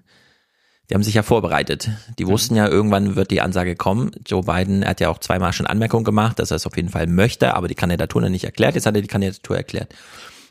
Die 0.89 0.95
haben 0.95 1.03
sich 1.03 1.13
ja 1.13 1.21
vorbereitet. 1.21 1.91
Die 2.17 2.25
wussten 2.25 2.55
ja, 2.55 2.67
irgendwann 2.67 3.15
wird 3.15 3.29
die 3.29 3.39
Ansage 3.39 3.75
kommen. 3.75 4.11
Joe 4.25 4.43
Biden 4.43 4.83
hat 4.83 4.99
ja 4.99 5.09
auch 5.09 5.19
zweimal 5.19 5.53
schon 5.53 5.67
Anmerkungen 5.67 6.03
gemacht, 6.03 6.39
dass 6.39 6.49
er 6.49 6.55
es 6.55 6.65
auf 6.65 6.75
jeden 6.75 6.89
Fall 6.89 7.05
möchte, 7.05 7.53
aber 7.53 7.67
die 7.67 7.75
Kandidatur 7.75 8.21
noch 8.21 8.29
nicht 8.29 8.45
erklärt. 8.45 8.73
Jetzt 8.73 8.87
hat 8.87 8.95
er 8.95 9.03
die 9.03 9.07
Kandidatur 9.07 9.55
erklärt. 9.55 9.93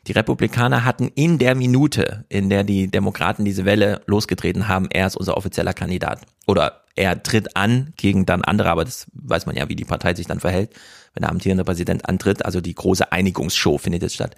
Die 0.07 0.13
Republikaner 0.13 0.85
hatten 0.85 1.09
in 1.09 1.39
der 1.39 1.57
Minute, 1.57 2.25
in 2.29 2.49
der 2.49 2.63
die 2.63 2.89
Demokraten 2.89 3.45
diese 3.45 3.65
Welle 3.65 4.03
losgetreten 4.07 4.69
haben, 4.69 4.87
er 4.89 5.09
ist 5.09 5.17
unser 5.17 5.37
offizieller 5.37 5.75
Kandidat. 5.75 6.21
Oder 6.47 6.85
er 6.95 7.23
tritt 7.23 7.57
an 7.57 7.93
gegen 7.97 8.25
dann 8.25 8.43
andere, 8.43 8.71
aber 8.71 8.85
das 8.85 9.09
weiß 9.13 9.47
man 9.47 9.57
ja, 9.57 9.69
wie 9.69 9.77
die 9.77 9.85
Partei 9.85 10.15
sich 10.15 10.27
dann 10.27 10.41
verhält 10.41 10.71
wenn 11.15 11.23
der 11.23 11.31
amtierende 11.31 11.65
Präsident 11.65 12.09
antritt. 12.09 12.45
Also 12.45 12.61
die 12.61 12.75
große 12.75 13.13
Einigungsshow 13.13 13.79
findet 13.79 14.03
jetzt 14.03 14.15
statt. 14.15 14.37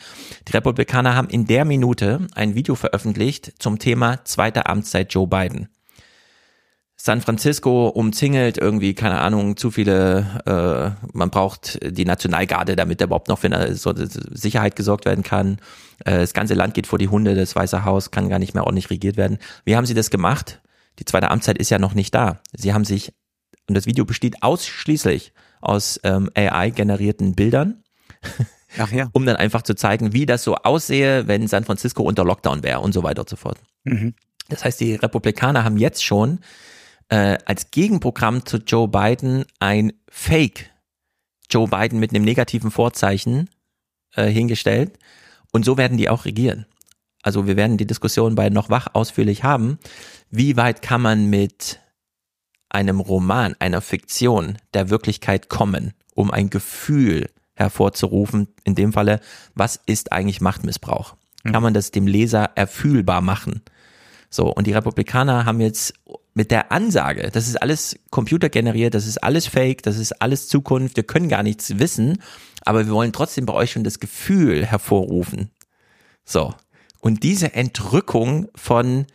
Die 0.49 0.53
Republikaner 0.53 1.14
haben 1.14 1.29
in 1.29 1.47
der 1.47 1.64
Minute 1.64 2.27
ein 2.35 2.55
Video 2.55 2.75
veröffentlicht 2.75 3.53
zum 3.59 3.79
Thema 3.79 4.25
zweite 4.25 4.66
Amtszeit 4.66 5.12
Joe 5.12 5.27
Biden. 5.27 5.68
San 7.05 7.20
Francisco 7.20 7.89
umzingelt 7.89 8.59
irgendwie, 8.59 8.95
keine 8.95 9.18
Ahnung, 9.18 9.57
zu 9.57 9.73
viele, 9.73 10.25
äh, 10.47 11.09
man 11.12 11.31
braucht 11.31 11.81
die 11.83 12.05
Nationalgarde, 12.05 12.77
damit 12.77 13.01
da 13.01 13.07
überhaupt 13.07 13.27
noch 13.27 13.41
für 13.41 13.49
eine 13.49 13.75
so 13.75 13.93
Sicherheit 13.97 14.77
gesorgt 14.77 15.05
werden 15.05 15.25
kann. 15.25 15.59
Äh, 16.05 16.18
das 16.18 16.33
ganze 16.33 16.55
Land 16.55 16.75
geht 16.75 16.87
vor 16.87 17.01
die 17.01 17.09
Hunde, 17.09 17.35
das 17.35 17.57
Weiße 17.57 17.85
Haus 17.85 18.12
kann 18.12 18.29
gar 18.29 18.39
nicht 18.39 18.55
mehr 18.55 18.62
ordentlich 18.64 18.89
regiert 18.91 19.16
werden. 19.16 19.39
Wie 19.64 19.75
haben 19.75 19.85
sie 19.85 19.95
das 19.95 20.11
gemacht? 20.11 20.61
Die 21.01 21.05
zweite 21.05 21.33
Amtszeit 21.33 21.59
ist 21.59 21.70
ja 21.70 21.81
noch 21.81 21.95
nicht 21.95 22.14
da. 22.14 22.41
Sie 22.53 22.73
haben 22.73 22.85
sich, 22.85 23.12
und 23.68 23.77
das 23.77 23.87
Video 23.87 24.05
besteht 24.05 24.41
ausschließlich 24.45 25.33
aus 25.63 26.01
ähm, 26.05 26.31
AI-generierten 26.35 27.35
Bildern. 27.35 27.83
Ja. 28.77 29.09
um 29.13 29.27
dann 29.27 29.37
einfach 29.37 29.63
zu 29.63 29.75
zeigen, 29.75 30.13
wie 30.13 30.25
das 30.25 30.45
so 30.45 30.55
aussehe, 30.55 31.29
wenn 31.29 31.47
San 31.47 31.65
Francisco 31.65 32.03
unter 32.03 32.25
Lockdown 32.25 32.63
wäre 32.63 32.81
und 32.81 32.93
so 32.93 33.03
weiter 33.03 33.21
und 33.21 33.29
so 33.29 33.37
fort. 33.37 33.59
Mhm. 33.85 34.15
Das 34.49 34.65
heißt, 34.65 34.81
die 34.81 34.95
Republikaner 34.95 35.65
haben 35.65 35.77
jetzt 35.77 36.05
schon 36.05 36.41
äh, 37.09 37.39
als 37.45 37.71
Gegenprogramm 37.71 38.47
zu 38.47 38.59
Joe 38.59 38.89
Biden 38.89 39.45
ein 39.59 39.93
Fake 40.09 40.71
Joe 41.51 41.69
Biden 41.69 42.01
mit 42.01 42.15
einem 42.15 42.25
negativen 42.25 42.71
Vorzeichen 42.71 43.51
äh, 44.15 44.27
hingestellt 44.27 44.99
und 45.53 45.65
so 45.65 45.77
werden 45.77 45.99
die 45.99 46.09
auch 46.09 46.25
regieren. 46.25 46.67
Also 47.23 47.47
wir 47.47 47.57
werden 47.57 47.77
die 47.77 47.87
Diskussion 47.87 48.35
bei 48.35 48.49
noch 48.49 48.71
wach 48.71 48.89
ausführlich 48.95 49.45
haben. 49.45 49.79
Wie 50.31 50.57
weit 50.57 50.83
kann 50.83 51.03
man 51.03 51.27
mit 51.27 51.79
einem 52.73 53.01
Roman, 53.01 53.55
einer 53.59 53.81
Fiktion 53.81 54.59
der 54.75 54.91
Wirklichkeit 54.91 55.49
kommen, 55.49 55.93
um 56.14 56.31
ein 56.31 56.51
Gefühl 56.51 57.31
hervorzurufen, 57.55 58.49
in 58.64 58.75
dem 58.75 58.93
Falle, 58.93 59.20
was 59.55 59.81
ist 59.87 60.12
eigentlich 60.12 60.41
Machtmissbrauch? 60.41 61.16
Kann 61.45 61.62
man 61.62 61.75
das 61.75 61.91
dem 61.91 62.07
Leser 62.07 62.51
erfühlbar 62.55 63.20
machen? 63.20 63.62
So, 64.31 64.47
und 64.53 64.66
die 64.66 64.73
Republikaner 64.73 65.45
haben 65.45 65.61
jetzt 65.61 65.95
mit 66.35 66.51
der 66.51 66.73
Ansage, 66.73 67.31
das 67.31 67.49
ist 67.49 67.61
alles 67.61 67.99
computergeneriert, 68.11 68.95
das 68.95 69.07
ist 69.07 69.23
alles 69.23 69.47
fake, 69.47 69.83
das 69.83 69.99
ist 69.99 70.23
alles 70.23 70.49
Zukunft, 70.49 70.97
wir 70.97 71.03
können 71.03 71.29
gar 71.29 71.43
nichts 71.43 71.79
wissen, 71.79 72.23
aber 72.62 72.87
wir 72.87 72.93
wollen 72.95 73.12
trotzdem 73.12 73.45
bei 73.45 73.53
euch 73.53 73.73
schon 73.73 73.85
das 73.85 74.01
Gefühl 74.01 74.64
hervorrufen. 74.64 75.51
So. 76.25 76.55
Und 77.01 77.25
diese 77.25 77.55
Entrückung 77.55 78.49
von, 78.55 79.07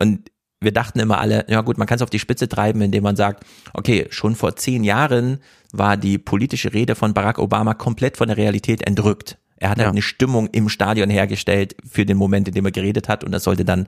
und 0.00 0.29
wir 0.60 0.72
dachten 0.72 0.98
immer 1.00 1.18
alle, 1.18 1.46
ja 1.48 1.62
gut, 1.62 1.78
man 1.78 1.86
kann 1.86 1.96
es 1.96 2.02
auf 2.02 2.10
die 2.10 2.18
Spitze 2.18 2.48
treiben, 2.48 2.82
indem 2.82 3.02
man 3.02 3.16
sagt, 3.16 3.44
okay, 3.72 4.06
schon 4.10 4.34
vor 4.36 4.56
zehn 4.56 4.84
Jahren 4.84 5.38
war 5.72 5.96
die 5.96 6.18
politische 6.18 6.74
Rede 6.74 6.94
von 6.94 7.14
Barack 7.14 7.38
Obama 7.38 7.74
komplett 7.74 8.16
von 8.16 8.28
der 8.28 8.36
Realität 8.36 8.86
entrückt. 8.86 9.38
Er 9.56 9.70
hat 9.70 9.78
Ja. 9.78 9.84
halt 9.84 9.92
eine 9.92 10.02
Stimmung 10.02 10.48
im 10.52 10.68
Stadion 10.68 11.10
hergestellt 11.10 11.76
für 11.88 12.04
den 12.06 12.16
Moment, 12.16 12.48
in 12.48 12.54
dem 12.54 12.64
er 12.66 12.72
geredet 12.72 13.08
hat 13.08 13.24
und 13.24 13.32
das 13.32 13.44
sollte 13.44 13.64
dann 13.64 13.86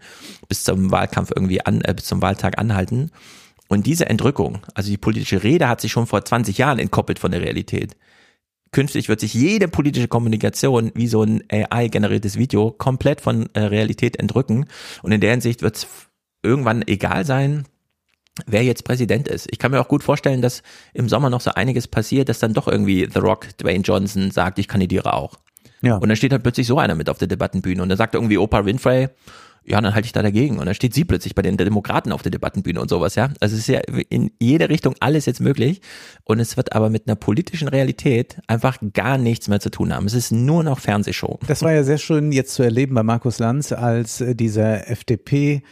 bis 0.49 0.65
zum 0.65 0.91
Wahlkampf 0.91 1.31
irgendwie 1.35 1.65
an, 1.65 1.81
äh, 1.83 1.95
bis 1.95 2.07
zum 2.07 2.23
Wahltag 2.23 2.59
anhalten. 2.59 3.11
Und 3.69 3.87
diese 3.87 4.07
Entrückung, 4.07 4.59
also 4.75 4.91
die 4.91 4.99
politische 4.99 5.43
Rede 5.43 5.69
hat 5.69 5.81
sich 5.81 5.93
schon 5.93 6.07
vor 6.07 6.25
20 6.25 6.59
Jahren 6.59 6.79
entkoppelt 6.79 7.19
von 7.19 7.31
der 7.31 7.41
Realität. 7.41 7.97
Künftig 8.71 9.09
wird 9.09 9.21
sich 9.21 9.35
jede 9.35 9.69
politische 9.69 10.09
Kommunikation 10.09 10.93
wie 10.95 11.07
so 11.07 11.23
ein 11.23 11.43
AI-generiertes 11.51 12.39
Video 12.39 12.71
komplett 12.71 13.21
von 13.21 13.49
äh, 13.55 13.61
Realität 13.61 14.19
entrücken. 14.19 14.67
Und 15.03 15.13
in 15.13 15.21
der 15.21 15.31
Hinsicht 15.33 15.61
wird 15.63 15.77
es 15.77 15.87
irgendwann 16.43 16.83
egal 16.87 17.25
sein, 17.25 17.65
wer 18.47 18.65
jetzt 18.65 18.85
Präsident 18.85 19.29
ist. 19.29 19.47
Ich 19.51 19.59
kann 19.59 19.71
mir 19.71 19.81
auch 19.81 19.89
gut 19.89 20.03
vorstellen, 20.03 20.43
dass 20.43 20.63
im 20.95 21.09
Sommer 21.09 21.31
noch 21.31 21.41
so 21.41 21.53
einiges 21.53 21.89
passiert, 21.89 22.29
dass 22.29 22.39
dann 22.39 22.55
doch 22.55 22.69
irgendwie 22.69 23.09
The 23.13 23.21
Rock, 23.21 23.57
Dwayne 23.59 23.83
Johnson 23.83 24.31
sagt, 24.31 24.59
ich 24.59 24.69
kandidiere 24.69 25.13
auch. 25.13 25.39
Ja. 25.83 25.97
Und 25.97 26.09
dann 26.09 26.17
steht 26.17 26.33
halt 26.33 26.43
plötzlich 26.43 26.67
so 26.67 26.79
einer 26.79 26.95
mit 26.95 27.09
auf 27.09 27.19
der 27.19 27.29
Debattenbühne 27.29 27.83
und 27.83 27.89
dann 27.89 27.99
sagt 27.99 28.15
irgendwie 28.15 28.39
Oprah 28.39 28.65
Winfrey, 28.65 29.09
ja, 29.65 29.81
dann 29.81 29.95
halte 29.95 30.07
ich 30.07 30.13
da 30.13 30.23
dagegen. 30.23 30.59
Und 30.59 30.67
dann 30.67 30.75
steht 30.75 30.93
sie 30.95 31.05
plötzlich 31.05 31.35
bei 31.35 31.43
den 31.43 31.57
Demokraten 31.57 32.11
auf 32.13 32.23
der 32.23 32.33
Debattenbühne 32.33 32.81
und 32.81 32.89
sowas, 32.89 33.15
ja. 33.15 33.31
Also 33.41 33.55
es 33.55 33.61
ist 33.61 33.69
ja 33.69 33.81
in 34.09 34.33
jede 34.41 34.69
Richtung 34.69 34.95
alles 35.01 35.27
jetzt 35.27 35.41
möglich. 35.41 35.81
Und 36.25 36.41
es 36.41 36.57
wird 36.57 36.73
aber 36.73 36.91
mit 36.91 37.07
einer 37.07 37.15
politischen 37.15 37.69
Realität 37.69 38.39
einfach 38.49 38.79
gar 38.93 39.19
nichts 39.19 39.49
mehr 39.49 39.61
zu 39.61 39.71
tun 39.71 39.95
haben. 39.95 40.07
Es 40.07 40.15
ist 40.15 40.33
nur 40.33 40.65
noch 40.65 40.81
Fernsehshow. 40.81 41.39
Das 41.47 41.63
war 41.63 41.73
ja 41.73 41.85
sehr 41.85 41.99
schön 41.99 42.33
jetzt 42.33 42.55
zu 42.55 42.63
erleben 42.63 42.95
bei 42.95 43.03
Markus 43.03 43.39
Lanz, 43.39 43.73
als 43.73 44.21
äh, 44.21 44.35
dieser 44.35 44.91
FDP 44.91 45.63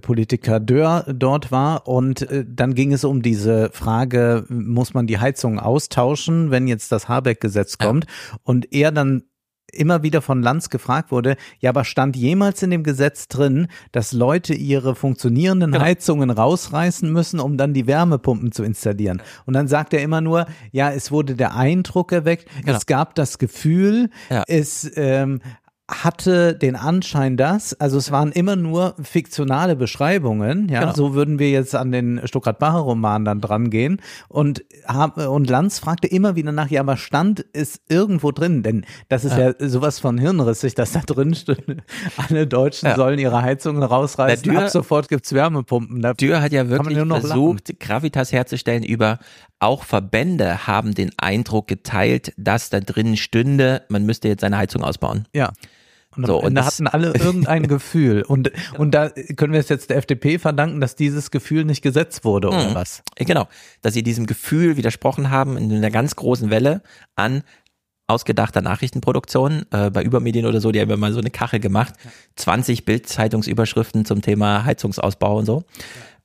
Politiker 0.00 0.60
Dörr 0.60 1.04
dort 1.12 1.50
war 1.52 1.86
und 1.88 2.22
äh, 2.30 2.44
dann 2.48 2.74
ging 2.74 2.92
es 2.92 3.04
um 3.04 3.22
diese 3.22 3.70
Frage, 3.72 4.44
muss 4.48 4.94
man 4.94 5.06
die 5.06 5.18
Heizung 5.18 5.58
austauschen, 5.58 6.50
wenn 6.50 6.68
jetzt 6.68 6.92
das 6.92 7.08
Habeck-Gesetz 7.08 7.78
kommt 7.78 8.06
und 8.42 8.72
er 8.72 8.92
dann 8.92 9.22
immer 9.70 10.02
wieder 10.02 10.22
von 10.22 10.42
Lanz 10.42 10.70
gefragt 10.70 11.10
wurde, 11.12 11.36
ja, 11.60 11.68
aber 11.70 11.84
stand 11.84 12.16
jemals 12.16 12.62
in 12.62 12.70
dem 12.70 12.82
Gesetz 12.82 13.28
drin, 13.28 13.68
dass 13.92 14.12
Leute 14.12 14.54
ihre 14.54 14.94
funktionierenden 14.94 15.72
Genau. 15.72 15.84
Heizungen 15.84 16.30
rausreißen 16.30 17.12
müssen, 17.12 17.38
um 17.38 17.58
dann 17.58 17.74
die 17.74 17.86
Wärmepumpen 17.86 18.50
zu 18.50 18.62
installieren? 18.62 19.20
Und 19.44 19.52
dann 19.52 19.68
sagt 19.68 19.92
er 19.92 20.00
immer 20.02 20.22
nur, 20.22 20.46
ja, 20.72 20.90
es 20.90 21.12
wurde 21.12 21.34
der 21.34 21.54
Eindruck 21.54 22.12
erweckt, 22.12 22.48
Genau. 22.64 22.78
es 22.78 22.86
gab 22.86 23.14
das 23.14 23.36
Gefühl, 23.38 24.08
Ja. 24.30 24.42
es 24.48 24.90
ähm, 24.96 25.40
hatte 25.90 26.54
den 26.54 26.76
Anschein, 26.76 27.38
dass, 27.38 27.72
also 27.80 27.96
es 27.96 28.10
waren 28.10 28.30
immer 28.32 28.56
nur 28.56 28.94
fiktionale 29.02 29.74
Beschreibungen, 29.74 30.68
ja, 30.68 30.80
Genau. 30.80 30.92
so 30.94 31.14
würden 31.14 31.38
wir 31.38 31.50
jetzt 31.50 31.74
an 31.74 31.92
den 31.92 32.20
Stuttgart-Bacher-Roman 32.24 33.24
dann 33.24 33.40
dran 33.40 33.70
gehen 33.70 34.02
und, 34.28 34.64
und 35.16 35.48
Lanz 35.48 35.78
fragte 35.78 36.06
immer 36.06 36.36
wieder 36.36 36.52
nach, 36.52 36.68
ja, 36.68 36.80
aber 36.82 36.98
stand 36.98 37.46
es 37.54 37.80
irgendwo 37.88 38.32
drin, 38.32 38.62
denn 38.62 38.84
das 39.08 39.24
ist 39.24 39.38
ja, 39.38 39.52
sowas 39.58 39.98
von 39.98 40.18
hirnrissig, 40.18 40.74
dass 40.74 40.92
da 40.92 41.00
drin 41.00 41.34
steht, 41.34 41.64
alle 42.28 42.46
Deutschen 42.46 42.88
Ja. 42.90 42.96
sollen 42.96 43.18
ihre 43.18 43.40
Heizungen 43.40 43.82
rausreißen, 43.82 44.44
Dürr- 44.52 44.64
ab 44.64 44.68
sofort 44.70 45.08
gibt's 45.08 45.32
Wärmepumpen. 45.32 46.02
Da, 46.02 46.12
Dürr 46.12 46.42
hat 46.42 46.52
ja 46.52 46.68
wirklich 46.68 46.96
nur 46.98 47.06
noch 47.06 47.20
versucht, 47.20 47.80
Gravitas 47.80 48.30
herzustellen 48.30 48.82
über 48.82 49.18
auch 49.58 49.84
Verbände 49.84 50.66
haben 50.66 50.94
den 50.94 51.10
Eindruck 51.16 51.66
geteilt, 51.66 52.32
dass 52.36 52.68
da 52.70 52.80
drin 52.80 53.16
stünde, 53.16 53.82
man 53.88 54.04
müsste 54.04 54.28
jetzt 54.28 54.42
seine 54.42 54.58
Heizung 54.58 54.84
ausbauen. 54.84 55.24
Ja. 55.34 55.52
Und 56.24 56.26
So, 56.26 56.38
am 56.38 56.44
und 56.44 56.48
Ende 56.48 56.64
hatten 56.66 56.86
alle 56.86 57.12
irgendein 57.14 57.62
Gefühl. 57.68 58.22
Und, 58.22 58.50
und 58.76 58.92
da 58.92 59.08
können 59.08 59.52
wir 59.52 59.60
es 59.60 59.68
jetzt 59.68 59.90
der 59.90 59.96
FDP 59.98 60.38
verdanken, 60.38 60.80
dass 60.80 60.96
dieses 60.96 61.30
Gefühl 61.30 61.64
nicht 61.64 61.82
gesetzt 61.82 62.24
wurde, 62.24 62.48
oder 62.48 62.70
Mhm. 62.70 62.74
was? 62.74 63.02
Äh, 63.16 63.24
Genau, 63.24 63.46
dass 63.82 63.94
sie 63.94 64.02
diesem 64.02 64.26
Gefühl 64.26 64.76
widersprochen 64.76 65.30
haben 65.30 65.56
in 65.56 65.72
einer 65.72 65.90
ganz 65.90 66.16
großen 66.16 66.50
Welle 66.50 66.82
an 67.16 67.42
ausgedachter 68.06 68.62
Nachrichtenproduktion. 68.62 69.66
Äh, 69.70 69.90
bei 69.90 70.02
Übermedien 70.02 70.46
oder 70.46 70.60
so, 70.60 70.72
die 70.72 70.80
haben 70.80 70.88
immer 70.88 70.96
mal 70.96 71.12
so 71.12 71.20
eine 71.20 71.30
Kachel 71.30 71.60
gemacht. 71.60 71.94
20 72.36 72.84
Bild-Zeitungsüberschriften 72.86 74.04
zum 74.04 74.22
Thema 74.22 74.64
Heizungsausbau 74.64 75.38
und 75.38 75.44
so. 75.46 75.64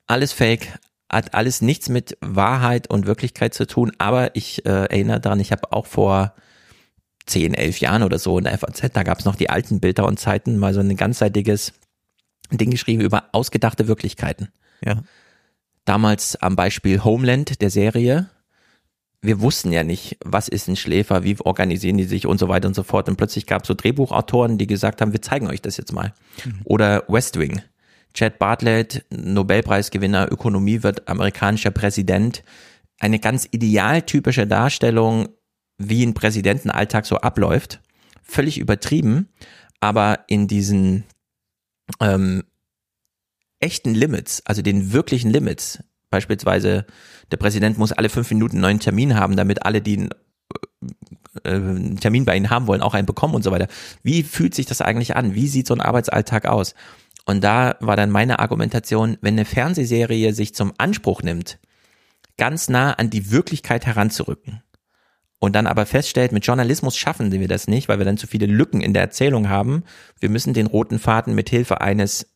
Alles 0.07 0.31
fake, 0.31 0.67
hat 1.11 1.33
alles 1.33 1.61
nichts 1.61 1.89
mit 1.89 2.17
Wahrheit 2.21 2.89
und 2.89 3.05
Wirklichkeit 3.05 3.53
zu 3.53 3.67
tun. 3.67 3.91
Aber 3.97 4.35
ich 4.35 4.65
äh, 4.65 4.69
erinnere 4.69 5.19
daran, 5.19 5.39
ich 5.41 5.51
habe 5.51 5.71
auch 5.73 5.85
vor 5.85 6.33
10, 7.25 7.53
11 7.53 7.79
Jahren 7.79 8.03
oder 8.03 8.19
so 8.19 8.37
in 8.37 8.43
der 8.43 8.57
FAZ, 8.57 8.91
da 8.93 9.03
gab 9.03 9.19
es 9.19 9.25
noch 9.25 9.35
die 9.35 9.49
alten 9.49 9.79
Bilder 9.79 10.05
und 10.05 10.19
Zeiten, 10.19 10.57
mal 10.57 10.73
so 10.73 10.79
ein 10.81 10.95
ganzseitiges 10.95 11.73
Ding 12.51 12.71
geschrieben 12.71 13.01
über 13.01 13.29
ausgedachte 13.31 13.87
Wirklichkeiten 13.87 14.49
Ja. 14.83 15.01
damals 15.85 16.35
am 16.35 16.55
Beispiel 16.55 17.03
Homeland 17.03 17.61
der 17.61 17.69
Serie. 17.69 18.29
Wir 19.21 19.39
wussten 19.39 19.71
ja 19.71 19.83
nicht, 19.83 20.17
was 20.23 20.49
ist 20.49 20.67
ein 20.67 20.75
Schläfer, 20.75 21.23
wie 21.23 21.39
organisieren 21.39 21.97
die 21.97 22.03
sich 22.03 22.27
und 22.27 22.39
so 22.39 22.49
weiter 22.49 22.67
und 22.67 22.73
so 22.73 22.83
fort. 22.83 23.07
Und 23.07 23.15
plötzlich 23.15 23.45
gab 23.47 23.61
es 23.63 23.69
so 23.69 23.73
Drehbuchautoren, 23.73 24.57
die 24.57 24.67
gesagt 24.67 24.99
haben, 25.01 25.13
wir 25.13 25.21
zeigen 25.21 25.47
euch 25.47 25.61
das 25.61 25.77
jetzt 25.77 25.93
mal. 25.93 26.13
Oder 26.65 27.03
West 27.07 27.39
Wing. 27.39 27.61
Chad 28.13 28.37
Bartlett, 28.37 29.05
Nobelpreisgewinner 29.11 30.29
Ökonomie, 30.31 30.83
wird 30.83 31.07
amerikanischer 31.07 31.71
Präsident. 31.71 32.43
Eine 32.99 33.19
ganz 33.19 33.47
idealtypische 33.49 34.45
Darstellung, 34.45 35.29
wie 35.89 36.05
ein 36.05 36.13
Präsidentenalltag 36.13 37.05
so 37.05 37.17
abläuft. 37.17 37.81
Völlig 38.21 38.57
übertrieben, 38.57 39.29
aber 39.79 40.19
in 40.27 40.47
diesen 40.47 41.03
ähm, 41.99 42.43
echten 43.59 43.93
Limits, 43.93 44.45
also 44.45 44.61
den 44.61 44.93
wirklichen 44.93 45.29
Limits, 45.29 45.83
beispielsweise 46.09 46.85
der 47.31 47.37
Präsident 47.37 47.77
muss 47.77 47.91
alle 47.91 48.09
fünf 48.09 48.29
Minuten 48.29 48.57
einen 48.57 48.61
neuen 48.61 48.79
Termin 48.79 49.15
haben, 49.15 49.35
damit 49.35 49.65
alle, 49.65 49.81
die 49.81 50.09
äh, 51.43 51.49
einen 51.49 51.97
Termin 51.97 52.25
bei 52.25 52.37
ihnen 52.37 52.49
haben 52.49 52.67
wollen, 52.67 52.81
auch 52.81 52.93
einen 52.93 53.05
bekommen 53.05 53.35
und 53.35 53.43
so 53.43 53.51
weiter. 53.51 53.67
Wie 54.03 54.23
fühlt 54.23 54.55
sich 54.55 54.65
das 54.65 54.81
eigentlich 54.81 55.15
an? 55.15 55.35
Wie 55.35 55.47
sieht 55.47 55.67
so 55.67 55.73
ein 55.73 55.81
Arbeitsalltag 55.81 56.45
aus? 56.45 56.75
Und 57.25 57.43
da 57.43 57.75
war 57.79 57.95
dann 57.95 58.09
meine 58.09 58.39
Argumentation, 58.39 59.17
wenn 59.21 59.35
eine 59.35 59.45
Fernsehserie 59.45 60.33
sich 60.33 60.53
zum 60.53 60.73
Anspruch 60.77 61.23
nimmt, 61.23 61.59
ganz 62.37 62.69
nah 62.69 62.93
an 62.93 63.09
die 63.09 63.31
Wirklichkeit 63.31 63.85
heranzurücken 63.85 64.61
und 65.43 65.57
dann 65.57 65.67
aber 65.67 65.85
feststellt, 65.85 66.31
mit 66.31 66.45
Journalismus 66.45 66.95
schaffen 66.95 67.29
wir 67.33 67.49
das 67.49 67.67
nicht, 67.67 67.89
weil 67.89 67.97
wir 67.97 68.05
dann 68.05 68.15
zu 68.17 68.27
viele 68.27 68.45
Lücken 68.45 68.79
in 68.79 68.93
der 68.93 69.01
Erzählung 69.01 69.49
haben. 69.49 69.83
Wir 70.21 70.29
müssen 70.29 70.53
den 70.53 70.67
roten 70.67 70.99
Faden 70.99 71.35
mit 71.35 71.49
Hilfe 71.49 71.81
eines 71.81 72.27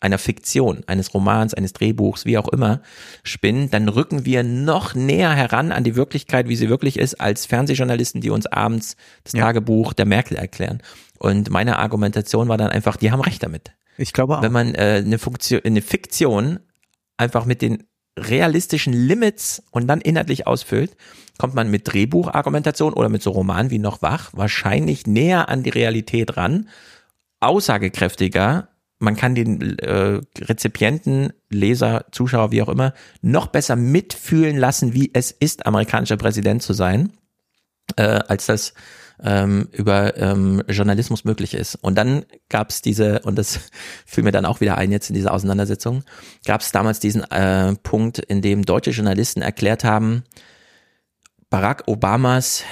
einer 0.00 0.18
Fiktion, 0.18 0.84
eines 0.86 1.14
Romans, 1.14 1.54
eines 1.54 1.72
Drehbuchs, 1.72 2.26
wie 2.26 2.36
auch 2.36 2.48
immer, 2.48 2.82
spinnen, 3.22 3.70
dann 3.70 3.88
rücken 3.88 4.26
wir 4.26 4.42
noch 4.42 4.94
näher 4.94 5.34
heran 5.34 5.72
an 5.72 5.82
die 5.82 5.96
Wirklichkeit, 5.96 6.46
wie 6.46 6.56
sie 6.56 6.68
wirklich 6.68 6.98
ist, 6.98 7.22
als 7.22 7.46
Fernsehjournalisten, 7.46 8.20
die 8.20 8.28
uns 8.28 8.44
abends 8.44 8.96
das 9.24 9.32
Ja. 9.32 9.46
Tagebuch 9.46 9.94
der 9.94 10.04
Merkel 10.04 10.36
erklären. 10.36 10.82
Und 11.18 11.48
meine 11.48 11.78
Argumentation 11.78 12.48
war 12.48 12.58
dann 12.58 12.68
einfach, 12.68 12.98
die 12.98 13.10
haben 13.10 13.22
recht 13.22 13.42
damit. 13.42 13.72
Ich 13.96 14.12
glaube 14.12 14.36
auch. 14.36 14.42
Wenn 14.42 14.52
man 14.52 14.74
äh, 14.74 15.02
eine, 15.06 15.18
Funktion, 15.18 15.62
eine 15.64 15.80
Fiktion 15.80 16.60
einfach 17.16 17.46
mit 17.46 17.62
den 17.62 17.84
realistischen 18.18 18.92
Limits 18.92 19.62
und 19.70 19.86
dann 19.86 20.02
inhaltlich 20.02 20.46
ausfüllt, 20.46 20.96
kommt 21.40 21.54
man 21.54 21.70
mit 21.70 21.90
Drehbuchargumentation 21.90 22.92
oder 22.92 23.08
mit 23.08 23.22
so 23.22 23.30
Romanen 23.30 23.70
wie 23.70 23.78
noch 23.78 24.02
wach 24.02 24.28
wahrscheinlich 24.34 25.06
näher 25.06 25.48
an 25.48 25.62
die 25.62 25.70
Realität 25.70 26.36
ran, 26.36 26.68
aussagekräftiger 27.40 28.68
man 28.98 29.16
kann 29.16 29.34
den 29.34 29.78
äh, 29.78 30.20
Rezipienten, 30.38 31.32
Leser, 31.48 32.04
Zuschauer, 32.12 32.52
wie 32.52 32.60
auch 32.60 32.68
immer, 32.68 32.92
noch 33.22 33.46
besser 33.46 33.74
mitfühlen 33.74 34.58
lassen, 34.58 34.92
wie 34.92 35.10
es 35.14 35.30
ist, 35.30 35.64
amerikanischer 35.64 36.18
Präsident 36.18 36.62
zu 36.62 36.74
sein, 36.74 37.10
äh, 37.96 38.02
als 38.02 38.44
das 38.44 38.74
ähm, 39.22 39.68
über 39.72 40.18
ähm, 40.18 40.62
Journalismus 40.68 41.24
möglich 41.24 41.54
ist. 41.54 41.76
Und 41.76 41.94
dann 41.96 42.26
gab 42.50 42.68
es 42.68 42.82
diese, 42.82 43.20
und 43.20 43.38
das 43.38 43.58
fiel 44.04 44.22
mir 44.22 44.32
dann 44.32 44.44
auch 44.44 44.60
wieder 44.60 44.76
ein 44.76 44.92
jetzt 44.92 45.08
in 45.08 45.14
dieser 45.14 45.32
Auseinandersetzung, 45.32 46.04
gab 46.44 46.60
es 46.60 46.70
damals 46.70 47.00
diesen 47.00 47.22
äh, 47.30 47.74
Punkt, 47.76 48.18
in 48.18 48.42
dem 48.42 48.66
deutsche 48.66 48.90
Journalisten 48.90 49.40
erklärt 49.40 49.82
haben, 49.82 50.24
Barack 51.50 51.82
Obamas 51.86 52.64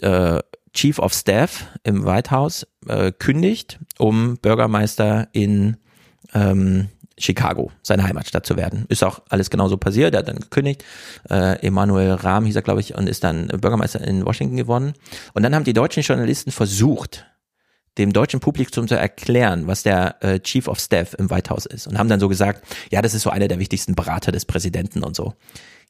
äh, 0.00 0.38
Chief 0.72 0.98
of 0.98 1.12
Staff 1.12 1.66
im 1.82 2.06
White 2.06 2.30
House 2.30 2.66
äh, 2.86 3.12
kündigt, 3.12 3.78
um 3.98 4.36
Bürgermeister 4.36 5.28
in 5.32 5.76
ähm, 6.34 6.88
Chicago, 7.18 7.72
seine 7.82 8.04
Heimatstadt 8.04 8.46
zu 8.46 8.56
werden. 8.56 8.86
Ist 8.88 9.02
auch 9.02 9.20
alles 9.28 9.50
genauso 9.50 9.76
passiert. 9.76 10.14
Er 10.14 10.20
hat 10.20 10.28
dann 10.28 10.38
gekündigt. 10.38 10.84
Äh, 11.28 11.66
Emanuel 11.66 12.12
Rahm 12.12 12.46
hieß 12.46 12.54
er, 12.54 12.62
glaube 12.62 12.80
ich, 12.80 12.94
und 12.94 13.08
ist 13.08 13.24
dann 13.24 13.48
Bürgermeister 13.48 14.00
in 14.00 14.24
Washington 14.24 14.56
geworden. 14.56 14.92
Und 15.34 15.42
dann 15.42 15.54
haben 15.54 15.64
die 15.64 15.72
deutschen 15.72 16.02
Journalisten 16.02 16.52
versucht, 16.52 17.26
dem 17.98 18.12
deutschen 18.12 18.38
Publikum 18.38 18.86
zu 18.86 18.94
erklären, 18.94 19.66
was 19.66 19.82
der 19.82 20.22
äh, 20.22 20.38
Chief 20.38 20.68
of 20.68 20.78
Staff 20.78 21.14
im 21.14 21.30
White 21.30 21.50
House 21.50 21.66
ist. 21.66 21.88
Und 21.88 21.98
haben 21.98 22.08
dann 22.08 22.20
so 22.20 22.28
gesagt, 22.28 22.64
ja, 22.92 23.02
das 23.02 23.14
ist 23.14 23.22
so 23.22 23.30
einer 23.30 23.48
der 23.48 23.58
wichtigsten 23.58 23.96
Berater 23.96 24.30
des 24.30 24.44
Präsidenten 24.44 25.02
und 25.02 25.16
so. 25.16 25.34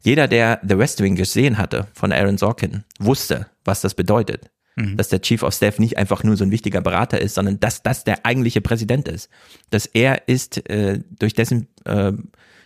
Jeder, 0.03 0.29
der 0.29 0.61
The 0.67 0.79
West 0.79 1.03
Wing 1.03 1.17
gesehen 1.17 1.59
hatte 1.59 1.89
von 1.93 2.13
Aaron 2.13 2.39
Sorkin, 2.39 2.85
wusste, 2.99 3.47
was 3.65 3.81
das 3.81 3.95
bedeutet. 3.95 4.51
Mhm. 4.77 4.97
Dass 4.97 5.09
der 5.09 5.21
Chief 5.21 5.43
of 5.43 5.55
Staff 5.55 5.79
nicht 5.79 5.97
einfach 5.99 6.23
nur 6.23 6.37
so 6.37 6.45
ein 6.45 6.51
wichtiger 6.51 6.81
Berater 6.81 7.21
ist, 7.21 7.35
sondern 7.35 7.59
dass 7.59 7.83
das 7.83 8.05
der 8.05 8.25
eigentliche 8.25 8.61
Präsident 8.61 9.09
ist. 9.09 9.29
Dass 9.71 9.87
er 9.87 10.29
ist, 10.29 10.69
äh, 10.71 11.01
durch 11.19 11.35
dessen 11.35 11.69
äh, 11.85 12.13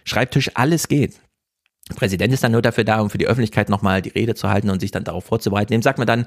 Schreibtisch 0.04 0.50
alles 0.54 0.88
geht. 0.88 1.20
Der 1.88 1.94
Präsident 1.94 2.32
ist 2.32 2.42
dann 2.42 2.52
nur 2.52 2.62
dafür 2.62 2.84
da, 2.84 3.00
um 3.00 3.10
für 3.10 3.18
die 3.18 3.26
Öffentlichkeit 3.26 3.68
nochmal 3.68 4.02
die 4.02 4.08
Rede 4.08 4.34
zu 4.34 4.48
halten 4.48 4.70
und 4.70 4.80
sich 4.80 4.90
dann 4.90 5.04
darauf 5.04 5.24
vorzubereiten. 5.24 5.72
Dem 5.72 5.82
sagt 5.82 5.98
man 5.98 6.06
dann, 6.06 6.26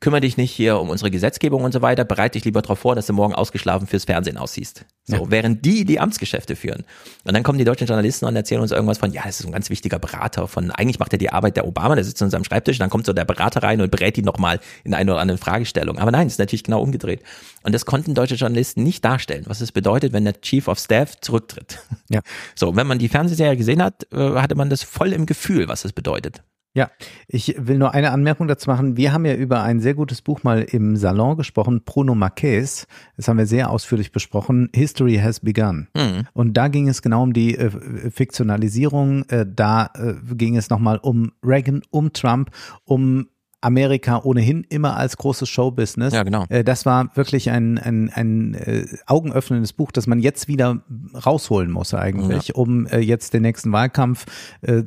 kümmere 0.00 0.20
dich 0.20 0.36
nicht 0.36 0.52
hier 0.52 0.78
um 0.78 0.90
unsere 0.90 1.10
Gesetzgebung 1.10 1.64
und 1.64 1.72
so 1.72 1.82
weiter, 1.82 2.04
bereite 2.04 2.32
dich 2.32 2.44
lieber 2.44 2.62
darauf 2.62 2.78
vor, 2.78 2.94
dass 2.94 3.06
du 3.06 3.12
morgen 3.12 3.34
ausgeschlafen 3.34 3.86
fürs 3.86 4.04
Fernsehen 4.04 4.36
aussiehst. 4.36 4.84
So, 5.04 5.16
ja. 5.16 5.22
während 5.30 5.64
die 5.64 5.84
die 5.84 6.00
Amtsgeschäfte 6.00 6.56
führen. 6.56 6.84
Und 7.24 7.34
dann 7.34 7.42
kommen 7.42 7.58
die 7.58 7.64
deutschen 7.64 7.86
Journalisten 7.86 8.26
und 8.26 8.36
erzählen 8.36 8.60
uns 8.60 8.72
irgendwas 8.72 8.98
von, 8.98 9.12
ja, 9.12 9.22
das 9.24 9.40
ist 9.40 9.46
ein 9.46 9.52
ganz 9.52 9.70
wichtiger 9.70 9.98
Berater 9.98 10.48
von, 10.48 10.70
eigentlich 10.70 10.98
macht 10.98 11.12
er 11.12 11.18
die 11.18 11.30
Arbeit 11.30 11.56
der 11.56 11.66
Obama, 11.66 11.94
der 11.94 12.04
sitzt 12.04 12.20
in 12.20 12.30
seinem 12.30 12.44
Schreibtisch, 12.44 12.78
dann 12.78 12.90
kommt 12.90 13.06
so 13.06 13.12
der 13.12 13.24
Berater 13.24 13.62
rein 13.62 13.80
und 13.80 13.90
berät 13.90 14.18
ihn 14.18 14.24
nochmal 14.24 14.60
in 14.84 14.94
eine 14.94 15.12
oder 15.12 15.20
andere 15.20 15.38
Fragestellung. 15.38 15.98
Aber 15.98 16.10
nein, 16.10 16.26
ist 16.26 16.38
natürlich 16.38 16.64
genau 16.64 16.82
umgedreht. 16.82 17.22
Und 17.62 17.74
das 17.74 17.86
konnten 17.86 18.14
deutsche 18.14 18.34
Journalisten 18.34 18.82
nicht 18.82 19.04
darstellen, 19.04 19.44
was 19.46 19.60
es 19.60 19.72
bedeutet, 19.72 20.12
wenn 20.12 20.24
der 20.24 20.40
Chief 20.40 20.68
of 20.68 20.78
Staff 20.78 21.20
zurücktritt. 21.20 21.80
Ja. 22.08 22.20
So, 22.54 22.76
wenn 22.76 22.86
man 22.86 22.98
die 22.98 23.08
Fernsehserie 23.08 23.56
gesehen 23.56 23.82
hat, 23.82 24.06
äh, 24.12 24.34
hatte 24.36 24.54
man 24.54 24.70
das 24.70 24.82
voll 24.82 25.12
im 25.12 25.26
Gefühl, 25.26 25.68
was 25.68 25.84
es 25.84 25.92
bedeutet. 25.92 26.42
Ja, 26.76 26.90
ich 27.26 27.54
will 27.58 27.78
nur 27.78 27.94
eine 27.94 28.10
Anmerkung 28.10 28.48
dazu 28.48 28.68
machen. 28.68 28.98
Wir 28.98 29.14
haben 29.14 29.24
ja 29.24 29.34
über 29.34 29.62
ein 29.62 29.80
sehr 29.80 29.94
gutes 29.94 30.20
Buch 30.20 30.42
mal 30.42 30.60
im 30.60 30.98
Salon 30.98 31.38
gesprochen, 31.38 31.80
Bruno 31.86 32.14
Marquez. 32.14 32.86
Das 33.16 33.28
haben 33.28 33.38
wir 33.38 33.46
sehr 33.46 33.70
ausführlich 33.70 34.12
besprochen. 34.12 34.68
History 34.74 35.16
has 35.16 35.40
begun. 35.40 35.88
Mhm. 35.96 36.26
Und 36.34 36.52
da 36.58 36.68
ging 36.68 36.86
es 36.88 37.00
genau 37.00 37.22
um 37.22 37.32
die 37.32 37.56
äh, 37.56 37.70
Fiktionalisierung. 38.10 39.24
Äh, 39.30 39.46
da 39.48 39.88
äh, 39.94 40.34
ging 40.34 40.58
es 40.58 40.68
nochmal 40.68 40.98
um 40.98 41.32
Reagan, 41.42 41.80
um 41.88 42.12
Trump, 42.12 42.50
um 42.84 43.28
Amerika 43.66 44.20
ohnehin 44.22 44.64
immer 44.68 44.96
als 44.96 45.16
großes 45.16 45.48
Showbusiness. 45.48 46.14
Ja, 46.14 46.22
genau. 46.22 46.44
Äh, 46.48 46.62
das 46.62 46.86
war 46.86 47.10
wirklich 47.16 47.50
ein, 47.50 47.78
ein, 47.78 48.10
ein 48.14 48.54
äh, 48.54 48.86
augenöffnendes 49.06 49.72
Buch, 49.72 49.90
das 49.90 50.06
man 50.06 50.20
jetzt 50.20 50.46
wieder 50.46 50.82
rausholen 51.26 51.72
muss 51.72 51.92
eigentlich, 51.92 52.48
ja. 52.48 52.54
um 52.54 52.86
äh, 52.86 53.00
jetzt 53.00 53.34
den 53.34 53.42
nächsten 53.42 53.72
Wahlkampf 53.72 54.26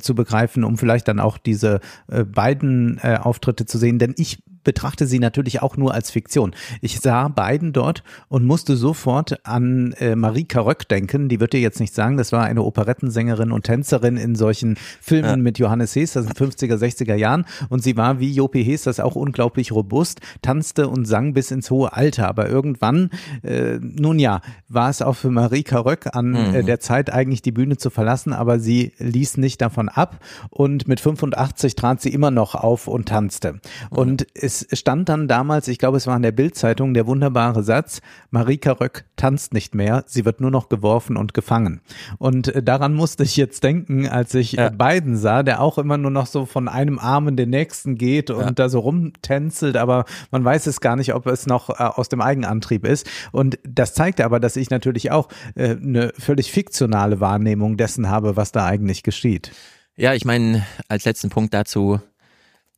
zu 0.00 0.14
begreifen, 0.14 0.64
um 0.64 0.78
vielleicht 0.78 1.08
dann 1.08 1.20
auch 1.20 1.38
diese 1.38 1.80
beiden 2.08 2.98
Auftritte 3.00 3.66
zu 3.66 3.78
sehen. 3.78 3.98
Denn 3.98 4.14
ich 4.16 4.42
betrachte 4.64 5.06
sie 5.06 5.18
natürlich 5.18 5.62
auch 5.62 5.76
nur 5.76 5.94
als 5.94 6.10
Fiktion. 6.10 6.54
Ich 6.80 7.00
sah 7.00 7.28
beiden 7.28 7.72
dort 7.72 8.02
und 8.28 8.44
musste 8.44 8.76
sofort 8.76 9.46
an 9.46 9.92
äh, 9.98 10.16
Marie 10.16 10.44
Caröck 10.44 10.88
denken. 10.88 11.28
Die 11.28 11.40
wird 11.40 11.52
dir 11.52 11.60
jetzt 11.60 11.80
nicht 11.80 11.94
sagen, 11.94 12.16
das 12.16 12.32
war 12.32 12.44
eine 12.44 12.62
Operettensängerin 12.62 13.52
und 13.52 13.64
Tänzerin 13.64 14.16
in 14.16 14.34
solchen 14.34 14.76
Filmen 15.00 15.28
ja. 15.28 15.36
mit 15.36 15.58
Johannes 15.58 15.94
Hees, 15.96 16.12
das 16.12 16.24
sind 16.24 16.36
50er, 16.36 16.76
60er 16.76 17.14
Jahren. 17.14 17.44
Und 17.68 17.82
sie 17.82 17.96
war 17.96 18.20
wie 18.20 18.32
Jopi 18.32 18.64
Hees, 18.64 18.82
das 18.82 19.00
auch 19.00 19.14
unglaublich 19.14 19.72
robust, 19.72 20.20
tanzte 20.42 20.88
und 20.88 21.06
sang 21.06 21.32
bis 21.32 21.50
ins 21.50 21.70
hohe 21.70 21.92
Alter. 21.92 22.28
Aber 22.28 22.48
irgendwann, 22.48 23.10
äh, 23.42 23.78
nun 23.80 24.18
ja, 24.18 24.40
war 24.68 24.90
es 24.90 25.02
auch 25.02 25.14
für 25.14 25.30
Marie 25.30 25.62
Caröck 25.62 26.14
an 26.14 26.34
äh, 26.34 26.48
mhm. 26.48 26.54
äh, 26.54 26.62
der 26.62 26.80
Zeit 26.80 27.10
eigentlich 27.12 27.42
die 27.42 27.52
Bühne 27.52 27.76
zu 27.76 27.90
verlassen, 27.90 28.32
aber 28.32 28.58
sie 28.58 28.92
ließ 28.98 29.36
nicht 29.38 29.60
davon 29.60 29.88
ab 29.88 30.18
und 30.50 30.88
mit 30.88 31.00
85 31.00 31.74
trat 31.74 32.00
sie 32.00 32.10
immer 32.10 32.30
noch 32.30 32.54
auf 32.54 32.86
und 32.86 33.08
tanzte. 33.08 33.60
Und 33.90 34.22
mhm 34.22 34.49
es 34.50 34.78
stand 34.78 35.08
dann 35.08 35.28
damals, 35.28 35.68
ich 35.68 35.78
glaube, 35.78 35.96
es 35.96 36.06
war 36.06 36.16
in 36.16 36.22
der 36.22 36.32
Bildzeitung, 36.32 36.94
der 36.94 37.06
wunderbare 37.06 37.62
Satz, 37.62 38.00
Marika 38.30 38.72
Röck 38.72 39.04
tanzt 39.16 39.54
nicht 39.54 39.74
mehr, 39.74 40.04
sie 40.06 40.24
wird 40.24 40.40
nur 40.40 40.50
noch 40.50 40.68
geworfen 40.68 41.16
und 41.16 41.34
gefangen. 41.34 41.80
Und 42.18 42.48
äh, 42.48 42.62
daran 42.62 42.94
musste 42.94 43.22
ich 43.22 43.36
jetzt 43.36 43.62
denken, 43.62 44.08
als 44.08 44.34
ich 44.34 44.52
ja. 44.52 44.70
Biden 44.70 45.16
sah, 45.16 45.42
der 45.42 45.60
auch 45.60 45.78
immer 45.78 45.98
nur 45.98 46.10
noch 46.10 46.26
so 46.26 46.46
von 46.46 46.68
einem 46.68 46.98
Arm 46.98 47.28
in 47.28 47.36
den 47.36 47.50
nächsten 47.50 47.96
geht 47.96 48.30
und 48.30 48.40
ja. 48.40 48.50
da 48.50 48.68
so 48.68 48.80
rumtänzelt, 48.80 49.76
aber 49.76 50.04
man 50.30 50.44
weiß 50.44 50.66
es 50.66 50.80
gar 50.80 50.96
nicht, 50.96 51.14
ob 51.14 51.26
es 51.26 51.46
noch 51.46 51.70
äh, 51.70 51.74
aus 51.82 52.08
dem 52.08 52.20
Eigenantrieb 52.20 52.84
ist. 52.84 53.08
Und 53.32 53.58
das 53.62 53.94
zeigte 53.94 54.24
aber, 54.24 54.40
dass 54.40 54.56
ich 54.56 54.70
natürlich 54.70 55.10
auch 55.10 55.28
äh, 55.54 55.70
eine 55.70 56.12
völlig 56.18 56.50
fiktionale 56.50 57.20
Wahrnehmung 57.20 57.76
dessen 57.76 58.08
habe, 58.08 58.36
was 58.36 58.52
da 58.52 58.66
eigentlich 58.66 59.02
geschieht. 59.02 59.52
Ja, 59.96 60.14
ich 60.14 60.24
meine, 60.24 60.66
als 60.88 61.04
letzten 61.04 61.28
Punkt 61.28 61.52
dazu, 61.52 62.00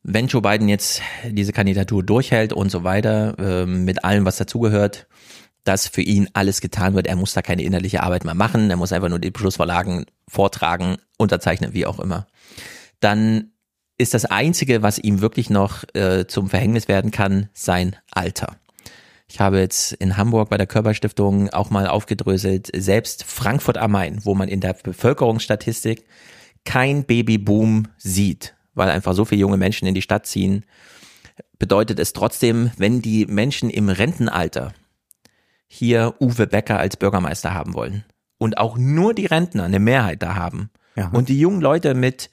wenn 0.03 0.27
Joe 0.27 0.41
Biden 0.41 0.67
jetzt 0.69 1.01
diese 1.29 1.53
Kandidatur 1.53 2.03
durchhält 2.03 2.53
und 2.53 2.69
so 2.69 2.83
weiter, 2.83 3.37
äh, 3.39 3.65
mit 3.65 4.03
allem, 4.03 4.25
was 4.25 4.37
dazugehört, 4.37 5.07
dass 5.63 5.87
für 5.87 6.01
ihn 6.01 6.29
alles 6.33 6.59
getan 6.59 6.93
wird. 6.93 7.07
Er 7.07 7.15
muss 7.15 7.33
da 7.33 7.41
keine 7.41 7.63
innerliche 7.63 8.03
Arbeit 8.03 8.25
mehr 8.25 8.33
machen. 8.33 8.69
Er 8.69 8.75
muss 8.75 8.91
einfach 8.91 9.09
nur 9.09 9.19
die 9.19 9.31
Beschlussvorlagen 9.31 10.05
vortragen, 10.27 10.97
unterzeichnen, 11.17 11.73
wie 11.73 11.85
auch 11.85 11.99
immer. 11.99 12.27
Dann 12.99 13.51
ist 13.97 14.13
das 14.13 14.25
Einzige, 14.25 14.81
was 14.81 14.99
ihm 14.99 15.21
wirklich 15.21 15.49
noch 15.49 15.83
äh, 15.93 16.25
zum 16.27 16.49
Verhängnis 16.49 16.87
werden 16.87 17.11
kann, 17.11 17.49
sein 17.53 17.95
Alter. 18.11 18.57
Ich 19.27 19.39
habe 19.39 19.59
jetzt 19.59 19.93
in 19.93 20.17
Hamburg 20.17 20.49
bei 20.49 20.57
der 20.57 20.67
Körperstiftung 20.67 21.49
auch 21.49 21.69
mal 21.69 21.87
aufgedröselt, 21.87 22.69
selbst 22.75 23.23
Frankfurt 23.23 23.77
am 23.77 23.91
Main, 23.91 24.19
wo 24.25 24.35
man 24.35 24.49
in 24.49 24.59
der 24.59 24.73
Bevölkerungsstatistik 24.73 26.05
kein 26.65 27.05
Babyboom 27.05 27.87
sieht, 27.97 28.55
weil 28.73 28.89
einfach 28.89 29.13
so 29.13 29.25
viele 29.25 29.41
junge 29.41 29.57
Menschen 29.57 29.87
in 29.87 29.93
die 29.93 30.01
Stadt 30.01 30.25
ziehen, 30.25 30.65
bedeutet 31.59 31.99
es 31.99 32.13
trotzdem, 32.13 32.71
wenn 32.77 33.01
die 33.01 33.25
Menschen 33.25 33.69
im 33.69 33.89
Rentenalter 33.89 34.73
hier 35.67 36.15
Uwe 36.19 36.47
Becker 36.47 36.79
als 36.79 36.97
Bürgermeister 36.97 37.53
haben 37.53 37.73
wollen 37.73 38.03
und 38.37 38.57
auch 38.57 38.77
nur 38.77 39.13
die 39.13 39.25
Rentner 39.25 39.63
eine 39.63 39.79
Mehrheit 39.79 40.21
da 40.21 40.35
haben 40.35 40.69
ja. 40.95 41.09
und 41.09 41.29
die 41.29 41.39
jungen 41.39 41.61
Leute 41.61 41.93
mit 41.93 42.29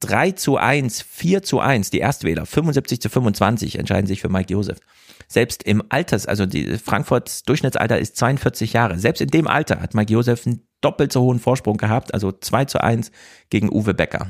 3 0.00 0.32
zu 0.32 0.56
1, 0.56 1.02
4 1.02 1.42
zu 1.42 1.60
1, 1.60 1.90
die 1.90 2.00
Erstwähler, 2.00 2.44
75 2.44 3.00
zu 3.00 3.08
25 3.08 3.78
entscheiden 3.78 4.06
sich 4.06 4.20
für 4.20 4.28
Mike 4.28 4.52
Josef. 4.52 4.78
Selbst 5.28 5.62
im 5.62 5.82
Alters, 5.90 6.26
also 6.26 6.44
die 6.44 6.76
Frankfurts 6.76 7.44
Durchschnittsalter 7.44 7.98
ist 7.98 8.16
42 8.16 8.72
Jahre. 8.72 8.98
Selbst 8.98 9.20
in 9.20 9.28
dem 9.28 9.46
Alter 9.46 9.80
hat 9.80 9.94
Mike 9.94 10.12
Josef 10.12 10.46
einen 10.46 10.66
doppelt 10.80 11.12
so 11.12 11.22
hohen 11.22 11.38
Vorsprung 11.38 11.76
gehabt, 11.76 12.12
also 12.12 12.32
2 12.32 12.64
zu 12.64 12.82
1 12.82 13.12
gegen 13.48 13.70
Uwe 13.70 13.94
Becker 13.94 14.28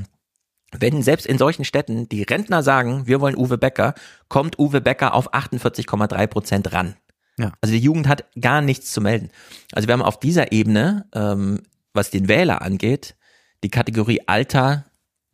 wenn 0.78 1.02
selbst 1.02 1.26
in 1.26 1.38
solchen 1.38 1.64
Städten 1.64 2.08
die 2.08 2.22
Rentner 2.22 2.62
sagen, 2.62 3.06
wir 3.06 3.20
wollen 3.20 3.36
Uwe 3.36 3.58
Becker, 3.58 3.94
kommt 4.28 4.58
Uwe 4.58 4.80
Becker 4.80 5.14
auf 5.14 5.32
48,3 5.34 6.26
Prozent 6.26 6.72
ran. 6.72 6.96
Ja. 7.38 7.52
Also 7.60 7.74
die 7.74 7.80
Jugend 7.80 8.08
hat 8.08 8.24
gar 8.40 8.60
nichts 8.60 8.92
zu 8.92 9.00
melden. 9.00 9.30
Also 9.72 9.88
wir 9.88 9.92
haben 9.92 10.02
auf 10.02 10.20
dieser 10.20 10.52
Ebene, 10.52 11.06
ähm, 11.14 11.62
was 11.92 12.10
den 12.10 12.28
Wähler 12.28 12.62
angeht, 12.62 13.16
die 13.62 13.70
Kategorie 13.70 14.22
Alter, 14.26 14.84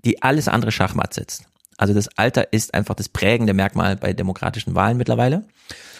die 0.04 0.22
alles 0.22 0.48
andere 0.48 0.72
Schachmatt 0.72 1.14
setzt. 1.14 1.44
Also 1.76 1.94
das 1.94 2.08
Alter 2.16 2.52
ist 2.52 2.74
einfach 2.74 2.94
das 2.94 3.08
prägende 3.08 3.54
Merkmal 3.54 3.96
bei 3.96 4.12
demokratischen 4.12 4.74
Wahlen 4.74 4.96
mittlerweile. 4.96 5.44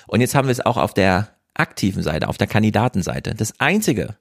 Und 0.07 0.21
jetzt 0.21 0.35
haben 0.35 0.49
wir 0.49 0.53
es 0.53 0.65
auch 0.65 0.77
auf 0.77 0.95
der 0.95 1.29
aktiven 1.55 2.03
Seite, 2.03 2.29
auf 2.29 2.39
der 2.39 2.47
Kandidatenseite. 2.47 3.35
Das 3.35 3.59
Einzige, 3.61 4.17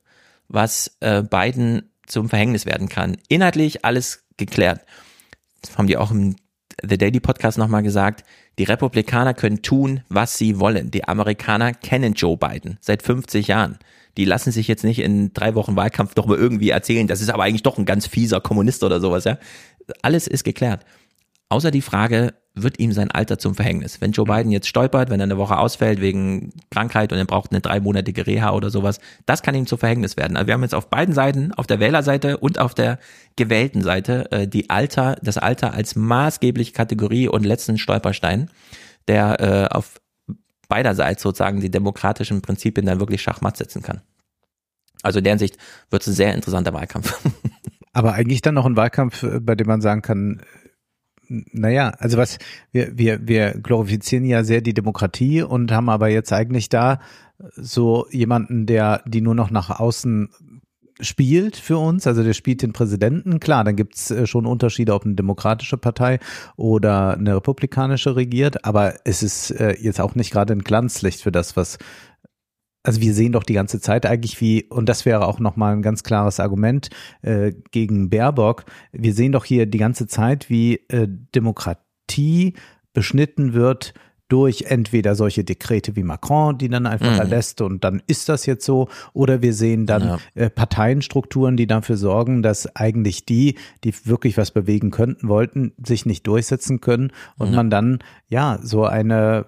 was 0.47 0.97
äh, 0.99 1.23
Biden 1.23 1.91
zum 2.05 2.29
Verhängnis 2.29 2.65
werden 2.65 2.89
kann, 2.89 3.17
inhaltlich 3.27 3.83
alles 3.85 4.23
geklärt 4.37 4.81
das 5.67 5.77
haben 5.77 5.87
die 5.87 5.97
auch 5.97 6.11
im 6.11 6.35
The 6.81 6.97
Daily 6.97 7.19
Podcast 7.19 7.57
nochmal 7.57 7.83
gesagt, 7.83 8.23
die 8.59 8.63
Republikaner 8.63 9.33
können 9.33 9.61
tun, 9.61 10.01
was 10.09 10.37
sie 10.37 10.59
wollen. 10.59 10.91
Die 10.91 11.07
Amerikaner 11.07 11.73
kennen 11.73 12.13
Joe 12.13 12.37
Biden 12.37 12.77
seit 12.81 13.01
50 13.01 13.47
Jahren. 13.47 13.79
Die 14.17 14.25
lassen 14.25 14.51
sich 14.51 14.67
jetzt 14.67 14.83
nicht 14.83 14.99
in 14.99 15.33
drei 15.33 15.55
Wochen 15.55 15.75
Wahlkampf 15.75 16.13
doch 16.13 16.25
mal 16.25 16.37
irgendwie 16.37 16.69
erzählen, 16.69 17.07
das 17.07 17.21
ist 17.21 17.29
aber 17.29 17.43
eigentlich 17.43 17.63
doch 17.63 17.77
ein 17.77 17.85
ganz 17.85 18.07
fieser 18.07 18.41
Kommunist 18.41 18.83
oder 18.83 18.99
sowas, 18.99 19.23
ja. 19.25 19.37
Alles 20.01 20.27
ist 20.27 20.43
geklärt. 20.43 20.85
Außer 21.49 21.71
die 21.71 21.81
Frage, 21.81 22.33
wird 22.63 22.79
ihm 22.79 22.91
sein 22.91 23.11
Alter 23.11 23.37
zum 23.37 23.55
Verhängnis? 23.55 24.01
Wenn 24.01 24.11
Joe 24.11 24.25
mhm. 24.25 24.31
Biden 24.31 24.51
jetzt 24.51 24.67
stolpert, 24.67 25.09
wenn 25.09 25.19
er 25.19 25.25
eine 25.25 25.37
Woche 25.37 25.57
ausfällt 25.57 26.01
wegen 26.01 26.53
Krankheit 26.71 27.11
und 27.11 27.17
er 27.17 27.25
braucht 27.25 27.51
eine 27.51 27.61
dreimonatige 27.61 28.25
Reha 28.25 28.51
oder 28.51 28.69
sowas, 28.69 28.99
das 29.25 29.43
kann 29.43 29.55
ihm 29.55 29.67
zu 29.67 29.77
Verhängnis 29.77 30.17
werden. 30.17 30.37
Also 30.37 30.47
wir 30.47 30.53
haben 30.53 30.63
jetzt 30.63 30.75
auf 30.75 30.89
beiden 30.89 31.13
Seiten, 31.13 31.53
auf 31.53 31.67
der 31.67 31.79
Wählerseite 31.79 32.37
und 32.37 32.59
auf 32.59 32.73
der 32.73 32.99
gewählten 33.35 33.81
Seite, 33.81 34.31
äh, 34.31 34.47
die 34.47 34.69
Alter, 34.69 35.17
das 35.21 35.37
Alter 35.37 35.73
als 35.73 35.95
maßgebliche 35.95 36.73
Kategorie 36.73 37.27
und 37.27 37.45
letzten 37.45 37.77
Stolperstein, 37.77 38.49
der 39.07 39.39
äh, 39.39 39.75
auf 39.75 40.01
beiderseits 40.67 41.23
sozusagen 41.23 41.61
die 41.61 41.71
demokratischen 41.71 42.41
Prinzipien 42.41 42.85
dann 42.85 42.99
wirklich 42.99 43.21
schachmatt 43.21 43.55
setzen 43.57 43.81
kann. 43.81 44.01
Also 45.03 45.19
in 45.19 45.23
der 45.23 45.33
Hinsicht 45.33 45.57
wird 45.89 46.01
es 46.01 46.07
ein 46.07 46.13
sehr 46.13 46.33
interessanter 46.33 46.73
Wahlkampf. 46.73 47.17
Aber 47.93 48.13
eigentlich 48.13 48.41
dann 48.41 48.55
noch 48.55 48.65
ein 48.65 48.75
Wahlkampf, 48.75 49.23
äh, 49.23 49.39
bei 49.39 49.55
dem 49.55 49.67
man 49.67 49.81
sagen 49.81 50.01
kann, 50.01 50.41
naja, 51.27 51.93
also 51.99 52.17
was, 52.17 52.37
wir, 52.71 52.97
wir, 52.97 53.27
wir 53.27 53.51
glorifizieren 53.51 54.25
ja 54.25 54.43
sehr 54.43 54.61
die 54.61 54.73
Demokratie 54.73 55.41
und 55.41 55.71
haben 55.71 55.89
aber 55.89 56.09
jetzt 56.09 56.31
eigentlich 56.33 56.69
da 56.69 56.99
so 57.55 58.07
jemanden, 58.11 58.65
der 58.65 59.03
die 59.05 59.21
nur 59.21 59.35
noch 59.35 59.51
nach 59.51 59.79
außen 59.79 60.29
spielt 60.99 61.57
für 61.57 61.77
uns, 61.77 62.07
also 62.07 62.23
der 62.23 62.33
spielt 62.33 62.61
den 62.63 62.73
Präsidenten, 62.73 63.39
klar, 63.39 63.63
dann 63.63 63.75
gibt's 63.75 64.09
äh, 64.09 64.25
schon 64.25 64.47
Unterschiede, 64.47 64.93
ob 64.93 65.05
eine 65.05 65.13
demokratische 65.13 65.77
Partei 65.77 66.19
oder 66.55 67.13
eine 67.13 67.35
republikanische 67.35 68.15
regiert, 68.15 68.65
aber 68.65 68.95
es 69.03 69.21
ist 69.21 69.51
äh, 69.51 69.75
jetzt 69.79 70.01
auch 70.01 70.15
nicht 70.15 70.31
gerade 70.31 70.53
ein 70.53 70.63
Glanzlicht 70.63 71.21
für 71.21 71.31
das, 71.31 71.55
was 71.55 71.77
also 72.87 73.01
wir 73.01 73.13
sehen 73.13 73.33
doch 73.33 73.43
die 73.43 73.53
ganze 73.53 73.81
Zeit 73.81 74.05
eigentlich 74.05 74.39
wie, 74.39 74.63
und 74.69 74.87
das 74.87 75.05
wäre 75.05 75.27
auch 75.27 75.41
nochmal 75.41 75.73
ein 75.73 75.81
ganz 75.81 76.03
klares 76.03 76.39
Argument 76.39 76.89
äh, 77.21 77.51
gegen 77.71 78.09
Baerbock, 78.09 78.63
wir 78.93 79.13
sehen 79.13 79.33
doch 79.33 79.43
hier 79.43 79.65
die 79.65 79.77
ganze 79.77 80.07
Zeit, 80.07 80.49
wie 80.49 80.75
äh, 80.87 81.05
Demokratie 81.35 82.53
beschnitten 82.93 83.53
wird 83.53 83.93
durch 84.29 84.63
entweder 84.67 85.15
solche 85.15 85.43
Dekrete 85.43 85.97
wie 85.97 86.03
Macron, 86.03 86.57
die 86.57 86.69
dann 86.69 86.85
einfach 86.85 87.11
mhm. 87.11 87.19
erlässt 87.19 87.59
und 87.59 87.83
dann 87.83 88.01
ist 88.07 88.29
das 88.29 88.45
jetzt 88.45 88.65
so, 88.65 88.87
oder 89.11 89.41
wir 89.41 89.53
sehen 89.53 89.85
dann 89.85 90.03
ja. 90.03 90.19
äh, 90.35 90.49
Parteienstrukturen, 90.49 91.57
die 91.57 91.67
dafür 91.67 91.97
sorgen, 91.97 92.41
dass 92.41 92.73
eigentlich 92.73 93.25
die, 93.25 93.55
die 93.83 93.93
wirklich 94.05 94.37
was 94.37 94.51
bewegen 94.51 94.91
könnten, 94.91 95.27
wollten, 95.27 95.73
sich 95.85 96.05
nicht 96.05 96.25
durchsetzen 96.25 96.79
können 96.79 97.11
und 97.37 97.49
mhm. 97.49 97.55
man 97.55 97.69
dann 97.69 97.99
ja 98.29 98.59
so 98.61 98.85
eine 98.85 99.47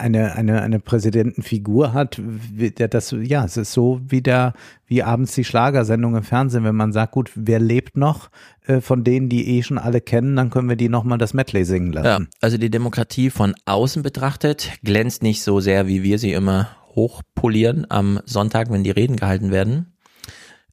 eine, 0.00 0.34
eine, 0.34 0.62
eine 0.62 0.80
Präsidentenfigur 0.80 1.92
hat, 1.92 2.20
der 2.20 2.88
das, 2.88 3.14
ja, 3.22 3.44
es 3.44 3.56
ist 3.56 3.72
so 3.72 4.00
wie 4.06 4.22
der, 4.22 4.54
wie 4.86 5.02
abends 5.02 5.34
die 5.34 5.44
Schlagersendung 5.44 6.16
im 6.16 6.22
Fernsehen, 6.22 6.64
wenn 6.64 6.74
man 6.74 6.92
sagt, 6.92 7.12
gut, 7.12 7.30
wer 7.34 7.60
lebt 7.60 7.96
noch 7.96 8.30
äh, 8.66 8.80
von 8.80 9.04
denen, 9.04 9.28
die 9.28 9.48
eh 9.48 9.62
schon 9.62 9.78
alle 9.78 10.00
kennen, 10.00 10.36
dann 10.36 10.50
können 10.50 10.68
wir 10.68 10.76
die 10.76 10.88
nochmal 10.88 11.18
das 11.18 11.34
Medley 11.34 11.64
singen 11.64 11.92
lassen. 11.92 12.24
Ja, 12.24 12.28
also 12.40 12.58
die 12.58 12.70
Demokratie 12.70 13.30
von 13.30 13.54
außen 13.66 14.02
betrachtet 14.02 14.72
glänzt 14.82 15.22
nicht 15.22 15.42
so 15.42 15.60
sehr, 15.60 15.86
wie 15.86 16.02
wir 16.02 16.18
sie 16.18 16.32
immer 16.32 16.70
hochpolieren 16.94 17.86
am 17.88 18.20
Sonntag, 18.24 18.70
wenn 18.70 18.84
die 18.84 18.90
Reden 18.90 19.16
gehalten 19.16 19.50
werden. 19.50 19.94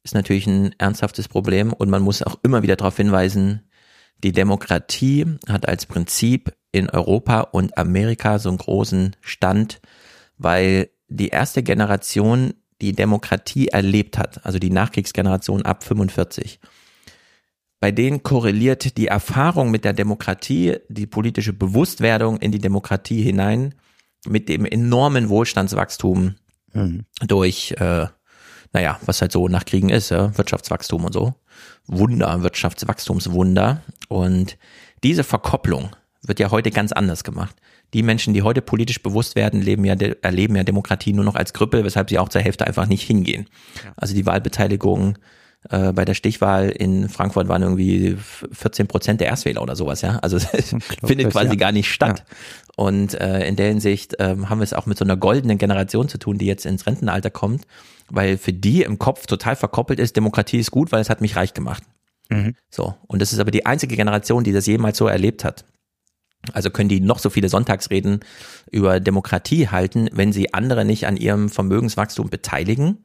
Ist 0.02 0.14
natürlich 0.14 0.46
ein 0.46 0.74
ernsthaftes 0.78 1.28
Problem 1.28 1.72
und 1.72 1.90
man 1.90 2.02
muss 2.02 2.22
auch 2.22 2.38
immer 2.42 2.62
wieder 2.62 2.76
darauf 2.76 2.96
hinweisen, 2.96 3.62
die 4.24 4.32
Demokratie 4.32 5.26
hat 5.48 5.68
als 5.68 5.86
Prinzip 5.86 6.52
in 6.78 6.90
Europa 6.90 7.40
und 7.40 7.76
Amerika 7.76 8.38
so 8.38 8.48
einen 8.48 8.58
großen 8.58 9.16
Stand, 9.20 9.80
weil 10.36 10.90
die 11.08 11.28
erste 11.28 11.62
Generation 11.62 12.54
die 12.80 12.92
Demokratie 12.92 13.68
erlebt 13.68 14.18
hat, 14.18 14.44
also 14.46 14.58
die 14.58 14.70
Nachkriegsgeneration 14.70 15.62
ab 15.62 15.84
45. 15.84 16.60
Bei 17.80 17.92
denen 17.92 18.22
korreliert 18.22 18.96
die 18.96 19.06
Erfahrung 19.06 19.70
mit 19.70 19.84
der 19.84 19.92
Demokratie, 19.92 20.76
die 20.88 21.06
politische 21.06 21.52
Bewusstwerdung 21.52 22.38
in 22.38 22.50
die 22.50 22.58
Demokratie 22.58 23.22
hinein 23.22 23.74
mit 24.26 24.48
dem 24.48 24.64
enormen 24.64 25.28
Wohlstandswachstum 25.28 26.34
mhm. 26.72 27.04
durch, 27.26 27.72
äh, 27.78 28.06
naja, 28.72 28.98
was 29.06 29.20
halt 29.20 29.32
so 29.32 29.48
nach 29.48 29.64
Kriegen 29.64 29.90
ist, 29.90 30.10
ja, 30.10 30.36
Wirtschaftswachstum 30.36 31.04
und 31.04 31.12
so. 31.12 31.34
Wunder, 31.86 32.42
Wirtschaftswachstumswunder. 32.42 33.82
Und 34.08 34.58
diese 35.02 35.24
Verkopplung 35.24 35.90
wird 36.28 36.40
ja 36.40 36.50
heute 36.50 36.70
ganz 36.70 36.92
anders 36.92 37.24
gemacht. 37.24 37.56
Die 37.94 38.02
Menschen, 38.02 38.34
die 38.34 38.42
heute 38.42 38.60
politisch 38.60 39.02
bewusst 39.02 39.34
werden, 39.34 39.62
leben 39.62 39.84
ja, 39.84 39.94
erleben 40.22 40.56
ja 40.56 40.64
Demokratie 40.64 41.12
nur 41.12 41.24
noch 41.24 41.34
als 41.34 41.52
Krüppel, 41.52 41.84
weshalb 41.84 42.10
sie 42.10 42.18
auch 42.18 42.28
zur 42.28 42.42
Hälfte 42.42 42.66
einfach 42.66 42.86
nicht 42.86 43.02
hingehen. 43.02 43.46
Also 43.96 44.14
die 44.14 44.26
Wahlbeteiligung 44.26 45.18
äh, 45.70 45.92
bei 45.92 46.04
der 46.04 46.14
Stichwahl 46.14 46.68
in 46.68 47.08
Frankfurt 47.08 47.48
waren 47.48 47.62
irgendwie 47.62 48.16
14 48.52 48.86
Prozent 48.86 49.20
der 49.20 49.28
Erstwähler 49.28 49.62
oder 49.62 49.74
sowas, 49.74 50.02
ja. 50.02 50.18
Also 50.18 50.38
findet 51.04 51.30
quasi 51.30 51.50
ja. 51.50 51.54
gar 51.56 51.72
nicht 51.72 51.90
statt. 51.90 52.24
Ja. 52.26 52.34
Und 52.76 53.14
äh, 53.14 53.46
in 53.46 53.56
der 53.56 53.68
Hinsicht 53.68 54.20
äh, 54.20 54.36
haben 54.44 54.60
wir 54.60 54.64
es 54.64 54.72
auch 54.72 54.86
mit 54.86 54.96
so 54.96 55.04
einer 55.04 55.16
goldenen 55.16 55.58
Generation 55.58 56.08
zu 56.08 56.18
tun, 56.18 56.38
die 56.38 56.46
jetzt 56.46 56.64
ins 56.64 56.86
Rentenalter 56.86 57.30
kommt, 57.30 57.66
weil 58.08 58.38
für 58.38 58.52
die 58.52 58.82
im 58.82 58.98
Kopf 58.98 59.26
total 59.26 59.56
verkoppelt 59.56 59.98
ist, 59.98 60.16
Demokratie 60.16 60.58
ist 60.58 60.70
gut, 60.70 60.92
weil 60.92 61.00
es 61.00 61.10
hat 61.10 61.20
mich 61.20 61.34
reich 61.34 61.54
gemacht. 61.54 61.82
Mhm. 62.30 62.54
So. 62.70 62.94
Und 63.06 63.20
das 63.20 63.32
ist 63.32 63.40
aber 63.40 63.50
die 63.50 63.66
einzige 63.66 63.96
Generation, 63.96 64.44
die 64.44 64.52
das 64.52 64.66
jemals 64.66 64.96
so 64.96 65.08
erlebt 65.08 65.44
hat. 65.44 65.64
Also 66.52 66.70
können 66.70 66.88
die 66.88 67.00
noch 67.00 67.18
so 67.18 67.30
viele 67.30 67.48
Sonntagsreden 67.48 68.20
über 68.70 69.00
Demokratie 69.00 69.68
halten, 69.68 70.08
wenn 70.12 70.32
sie 70.32 70.54
andere 70.54 70.84
nicht 70.84 71.06
an 71.06 71.16
ihrem 71.16 71.48
Vermögenswachstum 71.48 72.30
beteiligen, 72.30 73.04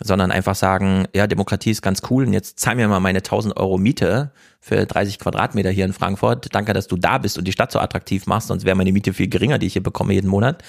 sondern 0.00 0.32
einfach 0.32 0.56
sagen, 0.56 1.06
ja, 1.14 1.26
Demokratie 1.26 1.70
ist 1.70 1.82
ganz 1.82 2.02
cool 2.10 2.26
und 2.26 2.32
jetzt 2.32 2.58
zahl 2.58 2.74
mir 2.74 2.88
mal 2.88 3.00
meine 3.00 3.18
1000 3.18 3.56
Euro 3.56 3.78
Miete 3.78 4.32
für 4.60 4.84
30 4.84 5.18
Quadratmeter 5.18 5.70
hier 5.70 5.84
in 5.84 5.92
Frankfurt. 5.92 6.54
Danke, 6.54 6.72
dass 6.72 6.88
du 6.88 6.96
da 6.96 7.18
bist 7.18 7.38
und 7.38 7.46
die 7.46 7.52
Stadt 7.52 7.72
so 7.72 7.78
attraktiv 7.78 8.26
machst, 8.26 8.48
sonst 8.48 8.64
wäre 8.64 8.76
meine 8.76 8.92
Miete 8.92 9.12
viel 9.12 9.28
geringer, 9.28 9.58
die 9.58 9.66
ich 9.66 9.74
hier 9.74 9.82
bekomme 9.82 10.14
jeden 10.14 10.28
Monat. 10.28 10.62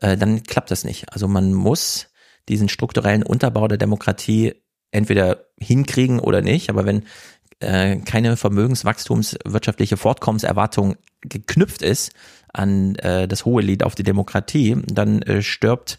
Äh, 0.00 0.16
dann 0.16 0.42
klappt 0.44 0.70
das 0.70 0.84
nicht. 0.84 1.12
Also 1.12 1.26
man 1.26 1.52
muss 1.52 2.08
diesen 2.48 2.68
strukturellen 2.68 3.22
Unterbau 3.24 3.66
der 3.66 3.78
Demokratie 3.78 4.54
entweder 4.92 5.46
hinkriegen 5.58 6.20
oder 6.20 6.42
nicht. 6.42 6.70
Aber 6.70 6.84
wenn 6.84 7.02
äh, 7.60 7.96
keine 7.96 8.36
vermögenswachstumswirtschaftliche 8.36 9.96
Fortkommenserwartung 9.96 10.96
geknüpft 11.22 11.82
ist 11.82 12.12
an 12.52 12.94
äh, 12.96 13.28
das 13.28 13.44
hohe 13.44 13.62
Lied 13.62 13.84
auf 13.84 13.94
die 13.94 14.02
Demokratie, 14.02 14.76
dann 14.86 15.22
äh, 15.22 15.42
stirbt 15.42 15.98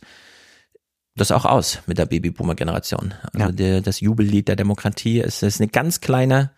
das 1.16 1.32
auch 1.32 1.46
aus 1.46 1.80
mit 1.88 1.98
der 1.98 2.06
Babyboomer-Generation. 2.06 3.14
Also 3.34 3.48
ja. 3.48 3.52
der, 3.52 3.82
das 3.82 4.00
Jubellied 4.00 4.48
der 4.48 4.56
Demokratie 4.56 5.20
ist, 5.20 5.44
ist 5.44 5.60
eine 5.60 5.68
ganz 5.68 6.00
kleine, 6.00 6.52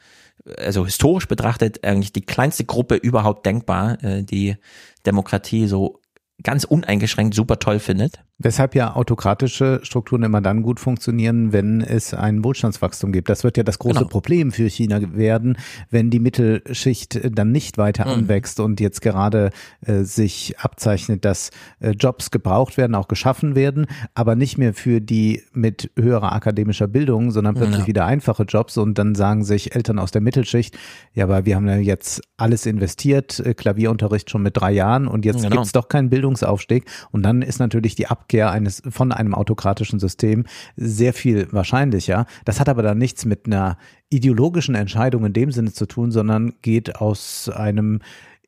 also 0.57 0.85
historisch 0.85 1.27
betrachtet 1.27 1.83
eigentlich 1.83 2.13
die 2.13 2.25
kleinste 2.25 2.65
Gruppe 2.65 2.95
überhaupt 2.95 3.45
denkbar, 3.45 4.03
äh, 4.03 4.23
die 4.23 4.57
Demokratie 5.05 5.67
so 5.67 5.98
ganz 6.43 6.63
uneingeschränkt 6.63 7.33
super 7.33 7.59
toll 7.59 7.79
findet. 7.79 8.23
Weshalb 8.41 8.73
ja 8.73 8.95
autokratische 8.95 9.81
Strukturen 9.83 10.23
immer 10.23 10.39
dann 10.39 10.61
gut 10.61 10.79
funktionieren, 10.79 11.51
wenn 11.51 11.81
es 11.81 12.13
ein 12.13 12.41
Wohlstandswachstum 12.41 13.11
gibt. 13.11 13.27
Das 13.27 13.43
wird 13.43 13.57
ja 13.57 13.63
das 13.63 13.79
große 13.79 13.99
genau. 13.99 14.07
Problem 14.07 14.53
für 14.53 14.69
China 14.69 15.01
werden, 15.13 15.57
wenn 15.89 16.09
die 16.09 16.19
Mittelschicht 16.21 17.19
dann 17.37 17.51
nicht 17.51 17.77
weiter 17.77 18.05
mhm. 18.05 18.23
anwächst 18.23 18.61
und 18.61 18.79
jetzt 18.79 19.01
gerade 19.01 19.49
äh, 19.85 20.03
sich 20.03 20.57
abzeichnet, 20.57 21.25
dass 21.25 21.49
äh, 21.81 21.91
Jobs 21.91 22.31
gebraucht 22.31 22.77
werden, 22.77 22.95
auch 22.95 23.09
geschaffen 23.09 23.55
werden, 23.55 23.87
aber 24.13 24.35
nicht 24.37 24.57
mehr 24.57 24.73
für 24.73 25.01
die 25.01 25.43
mit 25.51 25.91
höherer 25.97 26.31
akademischer 26.31 26.87
Bildung, 26.87 27.31
sondern 27.31 27.55
plötzlich 27.55 27.81
ja. 27.81 27.87
wieder 27.87 28.05
einfache 28.05 28.43
Jobs 28.43 28.77
und 28.77 28.97
dann 28.97 29.15
sagen 29.15 29.43
sich 29.43 29.75
Eltern 29.75 29.99
aus 29.99 30.11
der 30.11 30.21
Mittelschicht, 30.21 30.77
ja, 31.13 31.25
aber 31.25 31.45
wir 31.45 31.57
haben 31.57 31.67
ja 31.67 31.75
jetzt 31.75 32.21
alles 32.37 32.65
investiert, 32.65 33.41
äh, 33.41 33.53
Klavierunterricht 33.53 34.29
schon 34.29 34.43
mit 34.43 34.55
drei 34.55 34.71
Jahren 34.71 35.09
und 35.09 35.25
jetzt 35.25 35.43
genau. 35.43 35.57
gibt's 35.57 35.73
doch 35.73 35.89
keinen 35.89 36.09
Bildungsaufstieg 36.29 36.85
und 37.11 37.23
dann 37.23 37.41
ist 37.41 37.59
natürlich 37.59 37.95
die 37.95 38.07
Ab 38.07 38.19
Abkehr 38.19 38.51
eines 38.51 38.83
von 38.89 39.11
einem 39.11 39.33
autokratischen 39.33 39.99
System 39.99 40.45
sehr 40.75 41.13
viel 41.13 41.47
wahrscheinlicher. 41.51 42.25
Das 42.43 42.59
hat 42.59 42.67
aber 42.67 42.83
dann 42.83 42.97
nichts 42.97 43.23
mit 43.25 43.45
einer 43.45 43.77
ideologischen 44.09 44.75
Entscheidung 44.75 45.25
in 45.25 45.33
dem 45.33 45.51
Sinne 45.51 45.71
zu 45.71 45.85
tun, 45.85 46.11
sondern 46.11 46.53
geht 46.61 46.97
aus 46.97 47.49
einem 47.49 48.01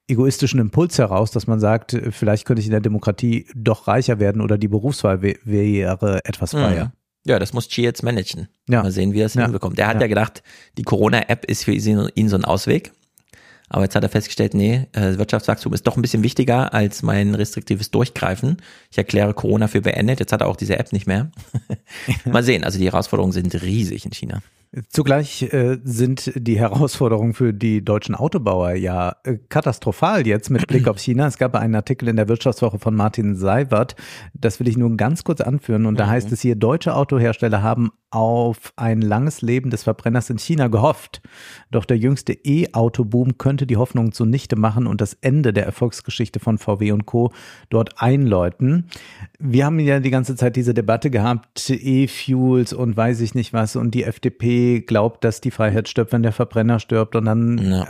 egoistischen 0.08 0.60
Impuls 0.60 1.00
heraus, 1.00 1.32
dass 1.32 1.48
man 1.48 1.60
sagt, 1.60 1.98
vielleicht 2.12 2.46
könnte 2.46 2.60
ich 2.60 2.68
in 2.68 2.72
der 2.72 2.82
Demokratie 2.82 3.48
doch 3.56 3.88
reicher 3.88 4.20
werden 4.20 4.42
oder 4.42 4.58
die 4.58 4.68
Berufswahl 4.68 5.22
wäre 5.22 6.26
etwas 6.26 6.52
freier. 6.52 6.86
Mhm. 6.86 6.92
Ja, 7.26 7.40
das 7.40 7.54
muss 7.54 7.70
Xi 7.70 7.82
jetzt 7.82 8.04
managen. 8.04 8.50
Ja. 8.68 8.84
Mal 8.84 8.92
sehen, 8.92 9.14
wie 9.14 9.22
er 9.22 9.28
es 9.28 9.36
ja. 9.36 9.44
hinbekommt. 9.44 9.78
Der 9.78 9.88
hat 9.88 9.96
ja. 9.96 10.02
ja 10.02 10.08
gedacht, 10.08 10.44
die 10.78 10.84
Corona-App 10.84 11.46
ist 11.46 11.64
für 11.64 11.72
ihn 11.72 12.30
so 12.30 12.36
ein 12.36 12.46
Ausweg. 12.46 12.92
Aber 13.74 13.84
jetzt 13.84 13.96
hat 13.96 14.04
er 14.04 14.10
festgestellt, 14.10 14.54
nee, 14.54 14.86
äh, 14.92 15.18
Wirtschaftswachstum 15.18 15.74
ist 15.74 15.88
doch 15.88 15.96
ein 15.96 16.02
bisschen 16.02 16.24
wichtiger 16.24 16.74
als 16.74 17.04
mein 17.04 17.36
restriktives 17.36 17.90
Durchgreifen. 17.90 18.58
Ich 18.92 18.98
erkläre 18.98 19.34
Corona 19.34 19.70
für 19.70 19.80
beendet. 19.80 20.20
Jetzt 20.20 20.34
hat 20.34 20.42
er 20.42 20.50
auch 20.50 20.58
diese 20.58 20.78
App 20.78 20.92
nicht 20.92 21.08
mehr. 21.08 21.32
Mal 22.26 22.44
sehen. 22.44 22.66
Also 22.66 22.78
die 22.78 22.86
Herausforderungen 22.86 23.32
sind 23.32 23.62
riesig 23.62 24.06
in 24.06 24.12
China. 24.12 24.42
Zugleich 24.88 25.52
äh, 25.52 25.80
sind 25.84 26.32
die 26.34 26.58
Herausforderungen 26.58 27.34
für 27.34 27.54
die 27.54 27.84
deutschen 27.84 28.16
Autobauer 28.16 28.72
ja 28.72 29.18
äh, 29.26 29.38
katastrophal 29.50 30.26
jetzt 30.26 30.50
mit 30.50 30.66
Blick 30.68 30.88
auf 30.88 30.98
China. 30.98 31.28
Es 31.28 31.38
gab 31.38 31.56
einen 31.56 31.76
Artikel 31.76 32.08
in 32.08 32.16
der 32.16 32.30
Wirtschaftswoche 32.30 32.80
von 32.80 32.96
Martin 32.96 33.36
Seiwert, 33.36 33.98
das 34.34 34.62
will 34.62 34.70
ich 34.70 34.78
nur 34.78 34.96
ganz 34.96 35.26
kurz 35.26 35.42
anführen 35.42 35.86
und 35.86 36.00
da 36.00 36.08
heißt 36.08 36.28
mhm. 36.28 36.34
es 36.34 36.42
hier, 36.42 36.56
deutsche 36.56 36.96
Autohersteller 36.96 37.62
haben 37.62 37.92
auf 38.12 38.74
ein 38.76 39.02
langes 39.02 39.42
Leben 39.42 39.70
des 39.70 39.84
Verbrenners 39.84 40.30
in 40.30 40.38
China 40.38 40.68
gehofft. 40.68 41.22
Doch 41.70 41.86
der 41.86 41.98
jüngste 41.98 42.34
E-Auto-Boom 42.34 43.38
könnte 43.38 43.66
die 43.66 43.78
Hoffnung 43.78 44.12
zunichte 44.12 44.58
machen 44.58 44.86
und 44.86 45.00
das 45.00 45.14
Ende 45.22 45.54
der 45.54 45.66
Erfolgsgeschichte 45.66 46.42
von 46.42 46.58
VW 46.58 46.92
und 46.92 47.06
Co. 47.06 47.32
dort 47.70 48.02
einläuten. 48.02 48.88
Wir 49.40 49.66
haben 49.66 49.80
ja 49.80 50.02
die 50.02 50.10
ganze 50.10 50.36
Zeit 50.36 50.58
diese 50.58 50.74
Debatte 50.74 51.10
gehabt, 51.10 51.70
E-Fuels 51.70 52.74
und 52.74 52.98
weiß 52.98 53.22
ich 53.22 53.34
nicht 53.34 53.54
was 53.54 53.78
und 53.78 53.92
die 53.92 54.04
FDP 54.04 54.61
glaubt, 54.86 55.24
dass 55.24 55.42
die 55.42 55.52
Freiheit 55.52 55.90
stirbt, 55.90 56.12
wenn 56.12 56.24
der 56.24 56.32
Verbrenner 56.32 56.80
stirbt 56.80 57.16
und 57.16 57.26
dann 57.26 57.58
ja. 57.58 57.88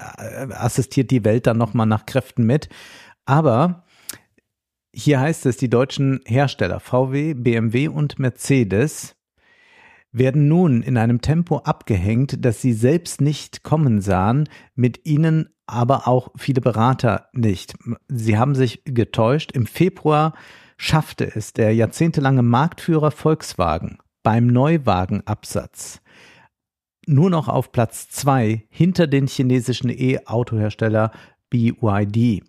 assistiert 0.50 1.12
die 1.12 1.24
Welt 1.24 1.48
dann 1.48 1.58
nochmal 1.58 1.88
nach 1.88 2.06
Kräften 2.06 2.46
mit. 2.46 2.70
Aber 3.26 3.84
hier 4.94 5.20
heißt 5.20 5.46
es, 5.46 5.58
die 5.58 5.70
deutschen 5.70 6.22
Hersteller 6.26 6.80
VW, 6.80 7.34
BMW 7.34 7.88
und 7.88 8.20
Mercedes 8.20 9.16
werden 10.12 10.48
nun 10.48 10.82
in 10.82 10.98
einem 10.98 11.22
Tempo 11.22 11.60
abgehängt, 11.60 12.44
das 12.46 12.62
sie 12.62 12.74
selbst 12.74 13.22
nicht 13.22 13.64
kommen 13.64 14.02
sahen, 14.02 14.50
mit 14.76 15.06
ihnen 15.06 15.50
aber 15.66 16.08
auch 16.08 16.30
viele 16.38 16.60
Berater 16.60 17.30
nicht. 17.32 17.76
Sie 18.10 18.38
haben 18.38 18.56
sich 18.56 18.82
getäuscht. 18.84 19.54
Im 19.54 19.66
Februar 19.66 20.34
schaffte 20.76 21.34
es 21.34 21.54
der 21.54 21.74
jahrzehntelange 21.74 22.44
Marktführer 22.44 23.12
Volkswagen 23.12 24.00
beim 24.22 24.48
Neuwagenabsatz 24.48 26.01
nur 27.08 27.30
noch 27.30 27.48
auf 27.48 27.72
Platz 27.72 28.10
zwei 28.10 28.66
hinter 28.70 29.08
den 29.08 29.28
chinesischen 29.28 29.90
E-Autohersteller 29.90 31.12
BYD. 31.50 32.44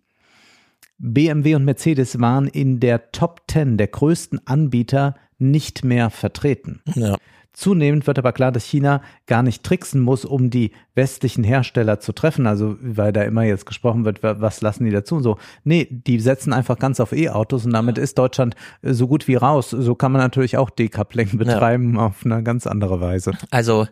BMW 0.99 1.57
und 1.57 1.65
Mercedes 1.65 2.21
waren 2.21 2.47
in 2.47 2.79
der 2.79 3.11
Top 3.11 3.43
10 3.51 3.77
der 3.77 3.89
größten 3.89 4.47
Anbieter 4.47 5.17
nicht 5.39 5.85
mehr 5.85 6.11
vertreten. 6.11 6.81
Ja. 6.95 7.17
Zunehmend 7.53 8.07
wird 8.07 8.19
aber 8.19 8.33
klar, 8.33 8.51
dass 8.51 8.65
China 8.65 9.03
gar 9.27 9.43
nicht 9.43 9.63
tricksen 9.63 10.01
muss, 10.01 10.25
um 10.25 10.49
die 10.49 10.71
westlichen 10.95 11.45
Hersteller 11.45 12.01
zu 12.01 12.13
treffen. 12.13 12.47
Also, 12.47 12.77
weil 12.81 13.13
da 13.13 13.23
immer 13.23 13.43
jetzt 13.43 13.67
gesprochen 13.67 14.07
wird, 14.07 14.23
was 14.23 14.63
lassen 14.63 14.85
die 14.85 14.91
dazu 14.91 15.17
und 15.17 15.23
so. 15.23 15.37
Nee, 15.63 15.87
die 15.91 16.19
setzen 16.19 16.55
einfach 16.55 16.79
ganz 16.79 16.99
auf 16.99 17.13
E-Autos 17.13 17.67
und 17.67 17.73
damit 17.75 17.99
ist 17.99 18.17
Deutschland 18.17 18.55
äh, 18.81 18.95
so 18.95 19.07
gut 19.07 19.29
wie 19.29 19.35
raus. 19.35 19.69
So 19.69 19.95
kann 19.95 20.13
man 20.13 20.23
natürlich 20.23 20.57
auch 20.57 20.71
Decoupling 20.71 21.37
betreiben 21.37 21.97
ja. 21.97 22.07
auf 22.07 22.25
eine 22.25 22.43
ganz 22.43 22.67
andere 22.67 23.03
Weise. 23.03 23.33
Also, 23.51 23.87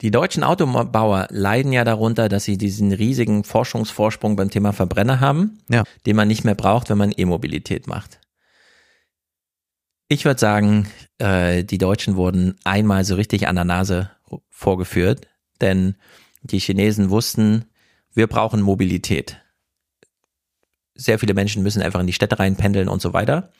die 0.00 0.10
deutschen 0.10 0.44
Autobauer 0.44 1.26
leiden 1.30 1.72
ja 1.72 1.84
darunter, 1.84 2.28
dass 2.28 2.44
sie 2.44 2.56
diesen 2.56 2.92
riesigen 2.92 3.42
Forschungsvorsprung 3.42 4.36
beim 4.36 4.50
Thema 4.50 4.72
Verbrenner 4.72 5.20
haben, 5.20 5.58
ja. 5.68 5.84
den 6.06 6.14
man 6.14 6.28
nicht 6.28 6.44
mehr 6.44 6.54
braucht, 6.54 6.88
wenn 6.88 6.98
man 6.98 7.12
E-Mobilität 7.16 7.88
macht. 7.88 8.20
Ich 10.08 10.24
würde 10.24 10.40
sagen, 10.40 10.88
äh, 11.18 11.64
die 11.64 11.78
Deutschen 11.78 12.16
wurden 12.16 12.56
einmal 12.64 13.04
so 13.04 13.16
richtig 13.16 13.48
an 13.48 13.56
der 13.56 13.64
Nase 13.64 14.10
vorgeführt, 14.48 15.26
denn 15.60 15.96
die 16.42 16.60
Chinesen 16.60 17.10
wussten, 17.10 17.64
wir 18.14 18.26
brauchen 18.26 18.62
Mobilität. 18.62 19.38
Sehr 20.94 21.18
viele 21.18 21.34
Menschen 21.34 21.62
müssen 21.62 21.82
einfach 21.82 22.00
in 22.00 22.06
die 22.06 22.12
Städte 22.12 22.38
reinpendeln 22.38 22.88
und 22.88 23.02
so 23.02 23.12
weiter. 23.12 23.52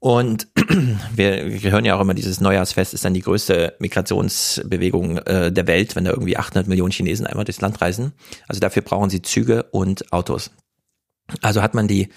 Und 0.00 0.48
wir, 1.14 1.70
hören 1.70 1.84
ja 1.84 1.94
auch 1.94 2.00
immer, 2.00 2.14
dieses 2.14 2.40
Neujahrsfest 2.40 2.94
ist 2.94 3.04
dann 3.04 3.12
die 3.12 3.20
größte 3.20 3.76
Migrationsbewegung 3.80 5.18
äh, 5.18 5.52
der 5.52 5.66
Welt, 5.66 5.94
wenn 5.94 6.04
da 6.04 6.10
irgendwie 6.10 6.38
800 6.38 6.66
Millionen 6.66 6.90
Chinesen 6.90 7.26
einmal 7.26 7.44
durchs 7.44 7.60
Land 7.60 7.80
reisen. 7.82 8.12
Also 8.48 8.60
dafür 8.60 8.82
brauchen 8.82 9.10
sie 9.10 9.20
Züge 9.20 9.64
und 9.64 10.10
Autos. 10.12 10.50
Also 11.42 11.62
hat 11.62 11.74
man 11.74 11.86
die 11.86 12.08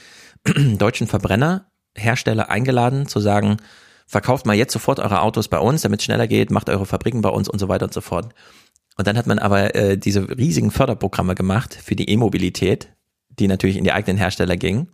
deutschen 0.77 1.07
Verbrenner 1.07 1.67
Hersteller 1.95 2.49
eingeladen, 2.49 3.07
zu 3.07 3.19
sagen, 3.19 3.57
verkauft 4.07 4.45
mal 4.45 4.55
jetzt 4.55 4.73
sofort 4.73 4.99
eure 4.99 5.21
Autos 5.21 5.49
bei 5.49 5.59
uns, 5.59 5.81
damit 5.81 5.99
es 5.99 6.05
schneller 6.05 6.27
geht, 6.27 6.51
macht 6.51 6.69
eure 6.69 6.85
Fabriken 6.85 7.21
bei 7.21 7.29
uns 7.29 7.49
und 7.49 7.59
so 7.59 7.67
weiter 7.67 7.85
und 7.85 7.93
so 7.93 8.01
fort. 8.01 8.33
Und 8.97 9.07
dann 9.07 9.17
hat 9.17 9.27
man 9.27 9.39
aber 9.39 9.75
äh, 9.75 9.97
diese 9.97 10.37
riesigen 10.37 10.71
Förderprogramme 10.71 11.35
gemacht 11.35 11.73
für 11.73 11.95
die 11.95 12.09
E-Mobilität, 12.09 12.89
die 13.29 13.47
natürlich 13.47 13.77
in 13.77 13.83
die 13.83 13.91
eigenen 13.91 14.17
Hersteller 14.17 14.55
gingen. 14.55 14.89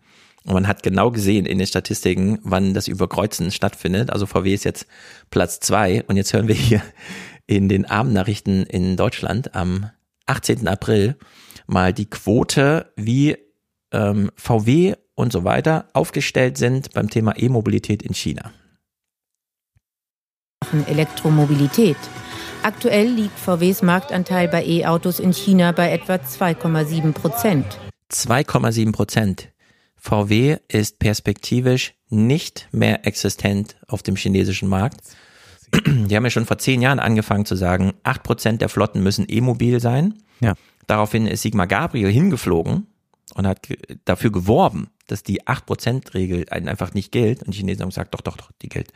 Und 0.49 0.55
man 0.55 0.67
hat 0.67 0.81
genau 0.81 1.11
gesehen 1.11 1.45
in 1.45 1.59
den 1.59 1.67
Statistiken, 1.67 2.39
wann 2.41 2.73
das 2.73 2.88
Überkreuzen 2.88 3.51
stattfindet. 3.51 4.09
Also 4.09 4.26
VW 4.26 4.51
ist 4.51 4.65
jetzt 4.65 4.88
Platz 5.30 5.59
zwei. 5.59 6.03
Und 6.07 6.17
jetzt 6.17 6.34
hören 6.34 6.47
wir 6.47 6.55
hier 6.55 6.81
in 7.45 7.69
den 7.69 7.85
Abendnachrichten 7.85 8.63
in 8.63 8.97
Deutschland 8.97 9.53
am 9.53 9.91
18. 10.26 10.67
April 10.67 11.15
mal 11.67 11.93
die 11.93 12.09
Quote, 12.09 12.91
wie 12.95 13.38
ähm, 13.91 14.31
VW 14.38 14.95
und 15.13 15.31
so 15.31 15.43
weiter 15.43 15.85
aufgestellt 15.93 16.57
sind 16.57 16.95
beim 16.95 17.11
Thema 17.11 17.38
E-Mobilität 17.38 18.01
in 18.01 18.15
China. 18.15 18.51
Elektromobilität. 20.88 21.97
Aktuell 22.63 23.07
liegt 23.07 23.38
VWs 23.38 23.84
Marktanteil 23.84 24.47
bei 24.47 24.65
E-Autos 24.65 25.19
in 25.19 25.31
China 25.31 25.73
bei 25.73 25.91
etwa 25.91 26.15
2,7 26.15 27.13
Prozent. 27.13 27.65
2,7 28.11 28.91
Prozent. 28.91 29.49
VW 29.99 30.57
ist 30.67 30.99
perspektivisch 30.99 31.93
nicht 32.09 32.67
mehr 32.71 33.05
existent 33.05 33.76
auf 33.88 34.01
dem 34.01 34.15
chinesischen 34.15 34.69
Markt. 34.69 35.01
Die 35.85 36.15
haben 36.15 36.23
ja 36.23 36.30
schon 36.30 36.45
vor 36.45 36.57
zehn 36.57 36.81
Jahren 36.81 36.99
angefangen 36.99 37.45
zu 37.45 37.55
sagen, 37.55 37.93
acht 38.03 38.23
Prozent 38.23 38.61
der 38.61 38.69
Flotten 38.69 39.03
müssen 39.03 39.26
e-mobil 39.27 39.80
sein. 39.80 40.15
Ja. 40.39 40.55
Daraufhin 40.88 41.27
ist 41.27 41.43
Sigmar 41.43 41.67
Gabriel 41.67 42.11
hingeflogen 42.11 42.88
und 43.35 43.45
hat 43.45 43.67
dafür 44.05 44.31
geworben, 44.31 44.89
dass 45.07 45.21
die 45.23 45.43
8%-Regel 45.43 46.49
einfach 46.49 46.93
nicht 46.93 47.11
gilt. 47.11 47.43
Und 47.43 47.53
die 47.53 47.57
Chinesen 47.57 47.84
haben 47.84 47.89
gesagt, 47.89 48.13
doch, 48.13 48.21
doch, 48.21 48.38
doch, 48.38 48.51
die 48.61 48.69
gilt. 48.69 48.91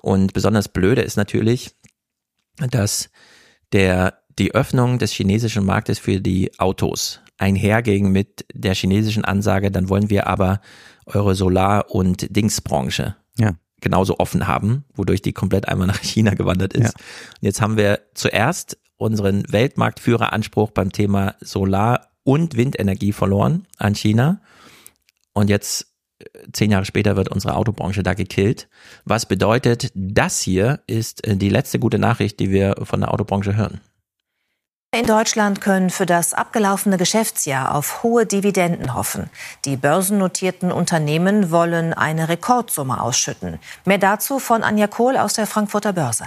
Und 0.00 0.32
besonders 0.32 0.68
blöde 0.68 1.02
ist 1.02 1.16
natürlich, 1.16 1.74
dass 2.70 3.10
der, 3.72 4.18
die 4.38 4.54
Öffnung 4.54 4.98
des 4.98 5.12
chinesischen 5.12 5.64
Marktes 5.64 5.98
für 5.98 6.20
die 6.20 6.56
Autos 6.58 7.20
einherging 7.38 8.12
mit 8.12 8.46
der 8.52 8.74
chinesischen 8.74 9.24
Ansage, 9.24 9.70
dann 9.70 9.88
wollen 9.88 10.10
wir 10.10 10.26
aber 10.26 10.60
eure 11.06 11.34
Solar- 11.34 11.90
und 11.90 12.34
Dingsbranche 12.34 13.16
ja. 13.38 13.54
genauso 13.80 14.18
offen 14.18 14.46
haben, 14.46 14.84
wodurch 14.94 15.22
die 15.22 15.32
komplett 15.32 15.68
einmal 15.68 15.86
nach 15.86 16.00
China 16.00 16.34
gewandert 16.34 16.72
ist. 16.74 16.82
Ja. 16.82 17.04
Und 17.40 17.42
jetzt 17.42 17.60
haben 17.60 17.76
wir 17.76 18.00
zuerst 18.14 18.78
unseren 18.96 19.42
Weltmarktführeranspruch 19.50 20.70
beim 20.70 20.92
Thema 20.92 21.34
Solar- 21.40 22.08
und 22.24 22.56
Windenergie 22.56 23.12
verloren 23.12 23.66
an 23.78 23.94
China. 23.94 24.40
Und 25.32 25.50
jetzt, 25.50 25.92
äh, 26.20 26.26
zehn 26.52 26.70
Jahre 26.70 26.84
später, 26.84 27.16
wird 27.16 27.28
unsere 27.28 27.56
Autobranche 27.56 28.02
da 28.02 28.14
gekillt. 28.14 28.68
Was 29.04 29.26
bedeutet, 29.26 29.90
das 29.94 30.40
hier 30.40 30.80
ist 30.86 31.26
äh, 31.26 31.36
die 31.36 31.48
letzte 31.48 31.80
gute 31.80 31.98
Nachricht, 31.98 32.38
die 32.38 32.50
wir 32.50 32.76
von 32.84 33.00
der 33.00 33.12
Autobranche 33.12 33.56
hören. 33.56 33.80
In 34.94 35.06
Deutschland 35.06 35.62
können 35.62 35.88
für 35.88 36.04
das 36.04 36.34
abgelaufene 36.34 36.98
Geschäftsjahr 36.98 37.74
auf 37.74 38.02
hohe 38.02 38.26
Dividenden 38.26 38.92
hoffen. 38.92 39.30
Die 39.64 39.78
börsennotierten 39.78 40.70
Unternehmen 40.70 41.50
wollen 41.50 41.94
eine 41.94 42.28
Rekordsumme 42.28 43.00
ausschütten. 43.00 43.58
Mehr 43.86 43.96
dazu 43.96 44.38
von 44.38 44.62
Anja 44.62 44.88
Kohl 44.88 45.16
aus 45.16 45.32
der 45.32 45.46
Frankfurter 45.46 45.94
Börse. 45.94 46.26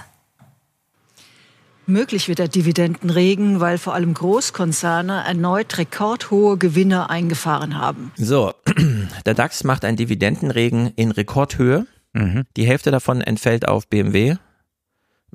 Möglich 1.85 2.27
wird 2.27 2.39
der 2.39 2.47
Dividendenregen, 2.47 3.59
weil 3.59 3.77
vor 3.77 3.93
allem 3.93 4.15
Großkonzerne 4.15 5.23
erneut 5.27 5.77
rekordhohe 5.77 6.57
Gewinne 6.57 7.11
eingefahren 7.11 7.77
haben. 7.77 8.11
So, 8.15 8.51
der 9.27 9.35
DAX 9.35 9.63
macht 9.63 9.85
einen 9.85 9.97
Dividendenregen 9.97 10.87
in 10.95 11.11
Rekordhöhe. 11.11 11.85
Mhm. 12.13 12.45
Die 12.57 12.65
Hälfte 12.65 12.89
davon 12.89 13.21
entfällt 13.21 13.67
auf 13.67 13.87
BMW, 13.87 14.37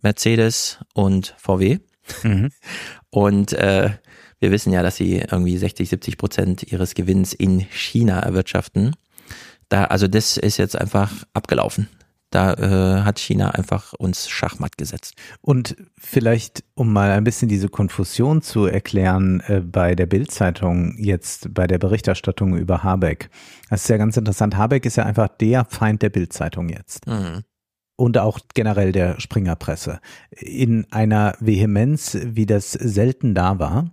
Mercedes 0.02 0.81
und 0.94 1.36
VW. 1.39 1.78
Mhm. 2.24 2.51
Und 3.11 3.53
äh, 3.53 3.91
wir 4.39 4.51
wissen 4.51 4.73
ja, 4.73 4.82
dass 4.82 4.97
sie 4.97 5.16
irgendwie 5.19 5.57
60, 5.57 5.89
70 5.89 6.19
Prozent 6.19 6.73
ihres 6.73 6.95
Gewinns 6.95 7.32
in 7.32 7.61
China 7.61 8.20
erwirtschaften. 8.20 8.95
Da, 9.69 9.85
also 9.85 10.09
das 10.09 10.37
ist 10.37 10.57
jetzt 10.57 10.77
einfach 10.77 11.12
abgelaufen. 11.35 11.89
Da 12.31 12.55
äh, 12.55 13.03
hat 13.03 13.19
China 13.19 13.51
einfach 13.51 13.93
uns 13.95 14.28
Schachmatt 14.28 14.78
gesetzt. 14.78 15.15
Und 15.41 15.77
vielleicht, 15.99 16.62
um 16.74 16.93
mal 16.93 17.11
ein 17.11 17.24
bisschen 17.24 17.49
diese 17.49 17.69
Konfusion 17.69 18.41
zu 18.41 18.66
erklären, 18.66 19.41
äh, 19.47 19.61
bei 19.61 19.97
der 19.97 20.07
Bildzeitung 20.07 20.95
jetzt 20.97 21.53
bei 21.53 21.66
der 21.66 21.78
Berichterstattung 21.78 22.57
über 22.57 22.85
Habeck. 22.85 23.31
Das 23.69 23.82
ist 23.82 23.89
ja 23.89 23.97
ganz 23.97 24.16
interessant. 24.16 24.57
Habeck 24.57 24.87
ist 24.87 24.97
ja 24.97 25.05
einfach 25.05 25.28
der 25.28 25.65
Feind 25.65 26.03
der 26.03 26.11
Bildzeitung 26.11 26.69
jetzt. 26.69 27.07
Mhm. 27.09 27.43
Und 28.01 28.17
auch 28.17 28.39
generell 28.55 28.93
der 28.93 29.21
Springerpresse. 29.21 30.01
In 30.31 30.87
einer 30.91 31.35
Vehemenz, 31.39 32.17
wie 32.23 32.47
das 32.47 32.73
selten 32.73 33.35
da 33.35 33.59
war. 33.59 33.91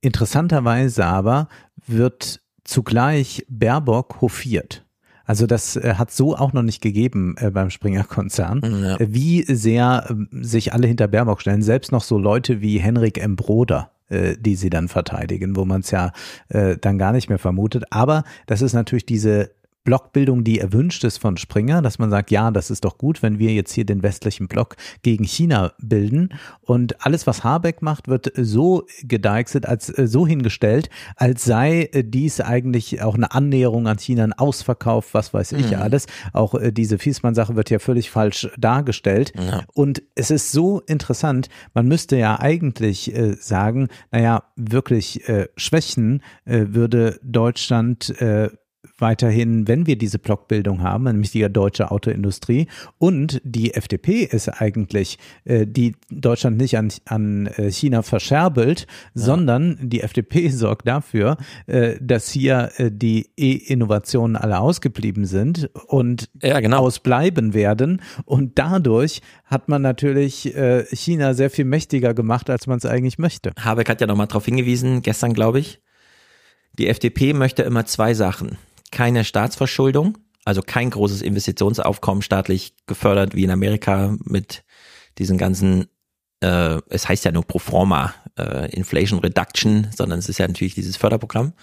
Interessanterweise 0.00 1.04
aber 1.04 1.48
wird 1.86 2.40
zugleich 2.64 3.44
Baerbock 3.50 4.22
hofiert. 4.22 4.86
Also 5.26 5.46
das 5.46 5.76
äh, 5.76 5.96
hat 5.98 6.10
so 6.10 6.34
auch 6.34 6.54
noch 6.54 6.62
nicht 6.62 6.80
gegeben 6.80 7.34
äh, 7.36 7.50
beim 7.50 7.68
Springer-Konzern. 7.68 8.62
Ja. 8.82 8.96
Äh, 8.96 9.08
Wie 9.10 9.42
sehr 9.42 10.06
äh, 10.08 10.14
sich 10.42 10.72
alle 10.72 10.86
hinter 10.86 11.06
Baerbock 11.06 11.42
stellen, 11.42 11.60
selbst 11.60 11.92
noch 11.92 12.04
so 12.04 12.16
Leute 12.16 12.62
wie 12.62 12.78
Henrik 12.78 13.18
M. 13.18 13.36
Broder 13.36 13.90
die 14.38 14.56
sie 14.56 14.68
dann 14.68 14.88
verteidigen, 14.88 15.56
wo 15.56 15.64
man 15.64 15.80
es 15.80 15.90
ja 15.90 16.12
äh, 16.50 16.76
dann 16.76 16.98
gar 16.98 17.12
nicht 17.12 17.30
mehr 17.30 17.38
vermutet. 17.38 17.84
Aber 17.88 18.24
das 18.44 18.60
ist 18.60 18.74
natürlich 18.74 19.06
diese 19.06 19.52
Blockbildung, 19.84 20.44
die 20.44 20.58
erwünscht 20.60 21.04
ist 21.04 21.18
von 21.18 21.36
Springer, 21.36 21.82
dass 21.82 21.98
man 21.98 22.10
sagt, 22.10 22.30
ja, 22.30 22.50
das 22.50 22.70
ist 22.70 22.84
doch 22.84 22.98
gut, 22.98 23.22
wenn 23.22 23.38
wir 23.38 23.52
jetzt 23.52 23.72
hier 23.72 23.84
den 23.84 24.02
westlichen 24.02 24.48
Block 24.48 24.76
gegen 25.02 25.24
China 25.24 25.72
bilden. 25.78 26.30
Und 26.60 27.04
alles, 27.04 27.26
was 27.26 27.42
Habeck 27.44 27.82
macht, 27.82 28.08
wird 28.08 28.32
so 28.36 28.86
gedeichselt, 29.02 29.66
als 29.66 29.88
äh, 29.96 30.06
so 30.06 30.26
hingestellt, 30.26 30.88
als 31.16 31.44
sei 31.44 31.90
äh, 31.92 32.04
dies 32.04 32.40
eigentlich 32.40 33.02
auch 33.02 33.14
eine 33.14 33.32
Annäherung 33.32 33.86
an 33.88 33.98
China, 33.98 34.24
ein 34.24 34.32
Ausverkauf, 34.32 35.14
was 35.14 35.34
weiß 35.34 35.52
ich 35.52 35.70
Mhm. 35.72 35.76
alles. 35.76 36.06
Auch 36.32 36.54
äh, 36.54 36.72
diese 36.72 36.98
Fiesmann-Sache 36.98 37.56
wird 37.56 37.70
ja 37.70 37.78
völlig 37.78 38.10
falsch 38.10 38.48
dargestellt. 38.58 39.32
Ja. 39.36 39.62
Und 39.74 40.02
es 40.14 40.30
ist 40.30 40.52
so 40.52 40.80
interessant, 40.80 41.48
man 41.74 41.88
müsste 41.88 42.16
ja 42.16 42.38
eigentlich 42.38 43.14
äh, 43.14 43.34
sagen, 43.34 43.88
naja, 44.10 44.44
wirklich 44.56 45.28
äh, 45.28 45.48
Schwächen 45.56 46.22
äh, 46.44 46.66
würde 46.68 47.18
Deutschland 47.22 48.14
weiterhin, 49.02 49.68
wenn 49.68 49.86
wir 49.86 49.96
diese 49.96 50.18
Blockbildung 50.18 50.82
haben, 50.82 51.04
nämlich 51.04 51.32
die 51.32 51.42
deutsche 51.52 51.90
Autoindustrie 51.90 52.68
und 52.98 53.40
die 53.44 53.74
FDP 53.74 54.22
ist 54.22 54.48
eigentlich, 54.48 55.18
äh, 55.44 55.66
die 55.66 55.96
Deutschland 56.10 56.56
nicht 56.56 56.78
an, 56.78 56.90
an 57.04 57.46
äh, 57.48 57.70
China 57.70 58.02
verscherbelt, 58.02 58.86
sondern 59.12 59.78
die 59.82 60.00
FDP 60.00 60.48
sorgt 60.50 60.88
dafür, 60.88 61.36
äh, 61.66 61.96
dass 62.00 62.30
hier 62.30 62.70
äh, 62.78 62.90
die 62.90 63.28
E-Innovationen 63.36 64.36
alle 64.36 64.60
ausgeblieben 64.60 65.26
sind 65.26 65.68
und 65.86 66.30
Ja, 66.42 66.60
genau. 66.60 66.78
ausbleiben 66.78 67.52
werden 67.52 68.00
und 68.24 68.58
dadurch 68.58 69.20
hat 69.44 69.68
man 69.68 69.82
natürlich 69.82 70.54
äh, 70.56 70.86
China 70.86 71.34
sehr 71.34 71.50
viel 71.50 71.66
mächtiger 71.66 72.14
gemacht, 72.14 72.48
als 72.48 72.66
man 72.66 72.78
es 72.78 72.86
eigentlich 72.86 73.18
möchte. 73.18 73.52
Habeck 73.60 73.88
hat 73.88 74.00
ja 74.00 74.06
nochmal 74.06 74.28
darauf 74.28 74.46
hingewiesen, 74.46 75.02
gestern 75.02 75.34
glaube 75.34 75.58
ich. 75.58 75.80
Die 76.78 76.88
FDP 76.88 77.34
möchte 77.34 77.62
immer 77.62 77.84
zwei 77.84 78.14
Sachen. 78.14 78.56
Keine 78.92 79.24
Staatsverschuldung, 79.24 80.18
also 80.44 80.62
kein 80.62 80.90
großes 80.90 81.22
Investitionsaufkommen 81.22 82.22
staatlich 82.22 82.74
gefördert 82.86 83.34
wie 83.34 83.42
in 83.42 83.50
Amerika 83.50 84.16
mit 84.22 84.64
diesen 85.18 85.38
ganzen, 85.38 85.88
äh, 86.40 86.78
es 86.88 87.08
heißt 87.08 87.24
ja 87.24 87.32
nur 87.32 87.44
pro 87.44 87.58
forma 87.58 88.14
äh, 88.38 88.70
Inflation 88.70 89.18
Reduction, 89.18 89.88
sondern 89.96 90.20
es 90.20 90.28
ist 90.28 90.38
ja 90.38 90.46
natürlich 90.46 90.74
dieses 90.74 90.96
Förderprogramm. 90.96 91.54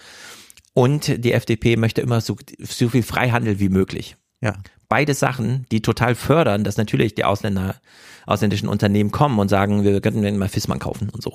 Und 0.74 1.24
die 1.24 1.32
FDP 1.32 1.76
möchte 1.76 2.00
immer 2.00 2.20
so, 2.20 2.36
so 2.60 2.88
viel 2.88 3.02
Freihandel 3.02 3.58
wie 3.58 3.68
möglich. 3.68 4.16
Ja. 4.40 4.54
Beide 4.88 5.14
Sachen, 5.14 5.66
die 5.70 5.82
total 5.82 6.14
fördern, 6.14 6.64
dass 6.64 6.76
natürlich 6.76 7.14
die 7.14 7.24
Ausländer, 7.24 7.76
ausländischen 8.26 8.68
Unternehmen 8.68 9.10
kommen 9.10 9.38
und 9.38 9.48
sagen, 9.48 9.84
wir 9.84 10.00
könnten 10.00 10.36
mal 10.36 10.48
Fissmann 10.48 10.78
kaufen 10.78 11.10
und 11.10 11.22
so. 11.22 11.34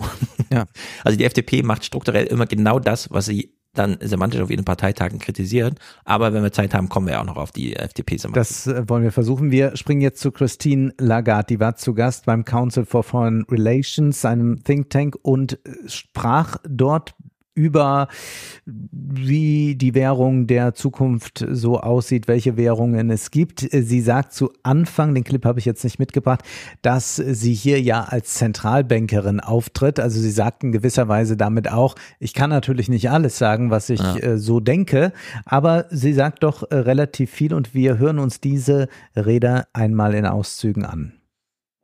Ja. 0.51 0.65
Also 1.03 1.17
die 1.17 1.26
FDP 1.26 1.63
macht 1.63 1.85
strukturell 1.85 2.26
immer 2.26 2.45
genau 2.45 2.80
das, 2.80 3.11
was 3.11 3.26
sie 3.26 3.55
dann 3.77 3.97
semantisch 4.02 4.41
auf 4.41 4.49
ihren 4.49 4.65
Parteitagen 4.65 5.19
kritisiert. 5.19 5.77
Aber 6.03 6.34
wenn 6.34 6.43
wir 6.43 6.52
Zeit 6.52 6.73
haben, 6.73 6.89
kommen 6.89 7.07
wir 7.07 7.19
auch 7.19 7.26
noch 7.26 7.38
auf 7.38 7.52
die 7.52 7.76
FDP 7.76 8.18
semantisch. 8.18 8.64
Das 8.64 8.68
äh, 8.68 8.89
wollen 8.89 9.03
wir 9.03 9.11
versuchen. 9.11 9.52
Wir 9.52 9.76
springen 9.77 10.02
jetzt 10.02 10.19
zu 10.22 10.31
Christine 10.31 10.93
Lagarde. 10.99 11.47
Die 11.47 11.60
war 11.60 11.76
zu 11.76 11.93
Gast 11.93 12.26
beim 12.26 12.45
Council 12.45 12.85
for 12.85 13.03
Foreign 13.03 13.45
Relations, 13.49 14.26
einem 14.26 14.64
Think 14.64 14.89
Tank, 14.89 15.18
und 15.22 15.53
äh, 15.53 15.88
sprach 15.88 16.57
dort 16.68 17.15
über, 17.56 18.10
wie 18.65 19.76
die 19.76 19.95
Währung 19.95 20.45
der 20.45 20.73
Zukunft 20.73 21.45
so 21.49 21.80
aussieht, 21.80 22.27
welche 22.27 22.57
Währungen 22.57 23.10
es 23.10 23.32
gibt. 23.32 23.61
Sie 23.72 24.02
sagt 24.02 24.34
zu 24.34 24.52
Anfang, 24.64 25.15
den 25.15 25.23
Clip 25.23 25.44
habe 25.45 25.60
ich 25.60 25.65
jetzt 25.65 25.84
nicht 25.84 25.98
mitgebracht, 25.98 26.41
dass 26.82 27.15
sie 27.15 27.53
hier 27.53 27.82
ja 27.82 28.03
als 28.03 28.36
Zentralbankerin 28.36 29.40
auftritt. 29.40 29.99
Also 29.99 30.19
sie 30.19 30.32
sagt 30.32 30.64
in 30.64 30.72
gewisser 30.72 31.07
Weise 31.07 31.38
damit 31.38 31.72
auch, 31.72 31.95
ich 32.19 32.34
kann 32.34 32.49
natürlich 32.49 32.90
nicht 32.90 33.10
alles 33.10 33.38
sagen, 33.38 33.72
was 33.72 33.90
ich 33.90 34.02
Ja. 34.02 34.18
äh, 34.18 34.38
so 34.38 34.60
denke, 34.60 35.14
aber 35.45 35.86
sie 35.90 36.14
sagt 36.14 36.44
doch 36.44 36.69
äh, 36.69 36.76
relativ 36.76 37.32
viel 37.32 37.53
und 37.53 37.73
wir 37.73 37.98
hören 37.98 38.19
uns 38.19 38.41
diese 38.41 38.90
Rede 39.15 39.65
einmal 39.73 40.14
in 40.14 40.26
Auszügen 40.26 40.84
an. 40.86 41.14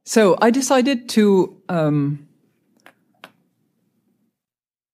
So 0.04 0.36
I 0.44 0.52
decided 0.52 1.14
to 1.16 1.62
um, 1.70 2.28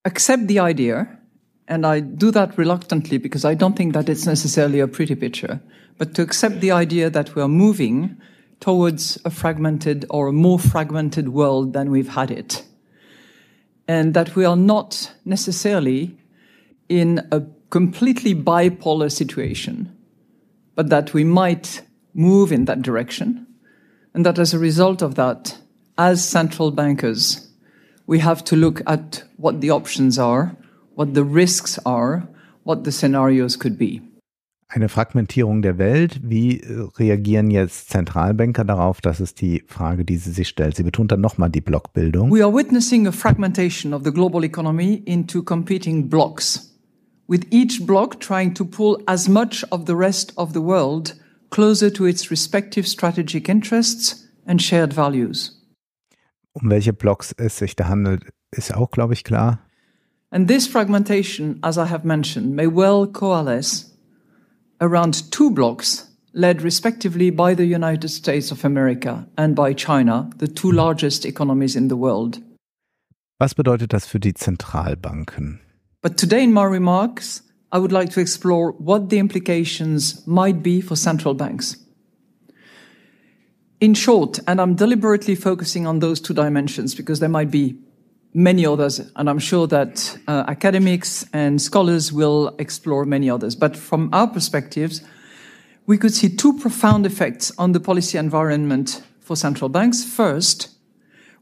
accept 0.07 0.47
the 0.47 0.59
idea, 0.59 1.19
and 1.67 1.85
I 1.85 1.99
do 1.99 2.31
that 2.31 2.57
reluctantly 2.57 3.17
because 3.17 3.43
I 3.45 3.53
don't 3.53 3.75
think 3.75 3.93
that 3.93 4.09
it's 4.09 4.25
necessarily 4.25 4.79
a 4.79 4.88
pretty 4.88 5.15
picture, 5.15 5.59
but 5.97 6.15
to 6.15 6.21
accept 6.21 6.61
the 6.61 6.71
idea 6.71 7.09
that 7.09 7.35
we 7.35 7.41
are 7.41 7.49
moving 7.49 8.17
towards 8.59 9.19
a 9.25 9.29
fragmented 9.29 10.05
or 10.09 10.27
a 10.27 10.34
more 10.34 10.57
fragmented 10.57 11.29
world 11.29 11.73
than 11.73 11.91
we've 11.91 12.09
had 12.09 12.31
it. 12.31 12.63
And 13.88 14.13
that 14.13 14.35
we 14.35 14.45
are 14.45 14.55
not 14.55 15.13
necessarily 15.25 16.17
in 16.89 17.27
a 17.31 17.41
completely 17.69 18.34
bipolar 18.34 19.11
situation, 19.11 19.95
but 20.75 20.89
that 20.89 21.13
we 21.13 21.23
might 21.23 21.81
move 22.13 22.51
in 22.51 22.65
that 22.65 22.81
direction. 22.81 23.45
And 24.13 24.25
that 24.25 24.39
as 24.39 24.53
a 24.53 24.59
result 24.59 25.01
of 25.01 25.15
that, 25.15 25.57
as 25.97 26.27
central 26.27 26.71
bankers, 26.71 27.47
we 28.07 28.19
have 28.19 28.43
to 28.45 28.55
look 28.55 28.81
at 28.88 29.23
what 29.38 29.61
the 29.61 29.69
options 29.69 30.17
are, 30.17 30.55
what 30.95 31.13
the 31.13 31.23
risks 31.23 31.77
are, 31.85 32.27
what 32.63 32.84
the 32.84 32.91
scenarios 32.91 33.57
could 33.59 33.77
be. 33.77 34.01
Eine 34.69 34.89
Fragmentierung 34.89 35.61
der 35.61 35.77
Welt. 35.77 36.19
Wie 36.23 36.59
äh, 36.59 36.88
reagieren 36.97 37.51
jetzt 37.51 37.89
Zentralbanker 37.89 38.65
darauf? 38.65 38.99
Das 38.99 39.21
ist 39.21 39.39
die 39.39 39.63
Frage, 39.65 40.03
die 40.03 40.17
sie 40.17 40.31
sich 40.31 40.49
stellt. 40.49 40.75
Sie 40.75 40.84
betont 40.84 41.11
dann 41.11 41.21
nochmal 41.21 41.49
die 41.49 41.61
Blockbildung. 41.61 42.31
We 42.31 42.43
are 42.43 42.53
witnessing 42.53 43.07
a 43.07 43.13
fragmentation 43.13 43.93
of 43.93 44.03
the 44.03 44.11
global 44.11 44.43
economy 44.43 45.01
into 45.05 45.41
competing 45.41 46.09
blocks, 46.09 46.77
with 47.29 47.45
each 47.49 47.85
block 47.85 48.19
trying 48.19 48.53
to 48.55 48.65
pull 48.65 49.01
as 49.05 49.29
much 49.29 49.65
of 49.71 49.85
the 49.85 49.95
rest 49.95 50.34
of 50.38 50.51
the 50.51 50.61
world 50.61 51.15
closer 51.49 51.89
to 51.93 52.05
its 52.05 52.29
respective 52.29 52.85
strategic 52.85 53.47
interests 53.47 54.27
and 54.45 54.61
shared 54.61 54.91
values. 54.91 55.56
Um 56.61 56.69
welche 56.69 56.93
Blocks 56.93 57.34
es 57.38 57.57
sich 57.57 57.75
da 57.75 57.88
handelt, 57.88 58.23
ist 58.51 58.73
auch, 58.73 58.91
glaube 58.91 59.13
ich, 59.13 59.23
klar. 59.23 59.59
And 60.29 60.47
this 60.47 60.67
fragmentation, 60.67 61.59
as 61.61 61.77
I 61.77 61.85
have 61.89 62.05
mentioned, 62.05 62.53
may 62.53 62.67
well 62.67 63.07
coalesce 63.07 63.93
around 64.79 65.31
two 65.31 65.51
blocks 65.51 66.07
led 66.34 66.61
respectively 66.61 67.31
by 67.31 67.55
the 67.55 67.63
United 67.63 68.09
States 68.09 68.51
of 68.51 68.65
America 68.65 69.27
and 69.38 69.55
by 69.55 69.73
China, 69.73 70.29
the 70.38 70.47
two 70.47 70.71
largest 70.71 71.25
economies 71.25 71.75
in 71.75 71.89
the 71.89 71.95
world. 71.95 72.41
Was 73.39 73.55
bedeutet 73.55 73.93
das 73.93 74.05
für 74.05 74.19
die 74.19 74.34
Zentralbanken? 74.34 75.59
But 76.01 76.17
today 76.17 76.43
in 76.43 76.53
my 76.53 76.65
remarks, 76.65 77.43
I 77.71 77.79
would 77.79 77.91
like 77.91 78.11
to 78.11 78.19
explore 78.19 78.73
what 78.73 79.09
the 79.09 79.19
implications 79.19 80.25
might 80.25 80.61
be 80.61 80.81
for 80.81 80.95
central 80.95 81.34
banks. 81.34 81.77
In 83.80 83.94
short, 83.94 84.40
and 84.48 84.60
I'm 84.60 84.74
deliberately 84.74 85.36
focusing 85.36 85.86
on 85.86 85.99
those 85.99 86.20
two 86.20 86.34
dimensions 86.34 86.95
because 86.95 87.20
there 87.20 87.30
might 87.30 87.52
be 87.52 87.78
many 88.34 88.66
others, 88.66 88.99
and 89.16 89.30
I'm 89.30 89.38
sure 89.38 89.68
that 89.68 90.18
uh, 90.28 90.45
academics 90.48 91.26
and 91.32 91.62
scholars 91.62 92.12
will 92.12 92.56
explore 92.58 93.06
many 93.06 93.30
others. 93.30 93.56
But 93.56 93.78
from 93.78 94.10
our 94.14 94.28
perspectives, 94.28 95.02
we 95.86 95.99
could 95.99 96.12
see 96.12 96.28
two 96.28 96.58
profound 96.58 97.06
effects 97.06 97.52
on 97.60 97.74
the 97.74 97.80
policy 97.80 98.18
environment 98.18 99.04
for 99.20 99.36
central 99.36 99.70
banks. 99.70 100.04
First, 100.04 100.70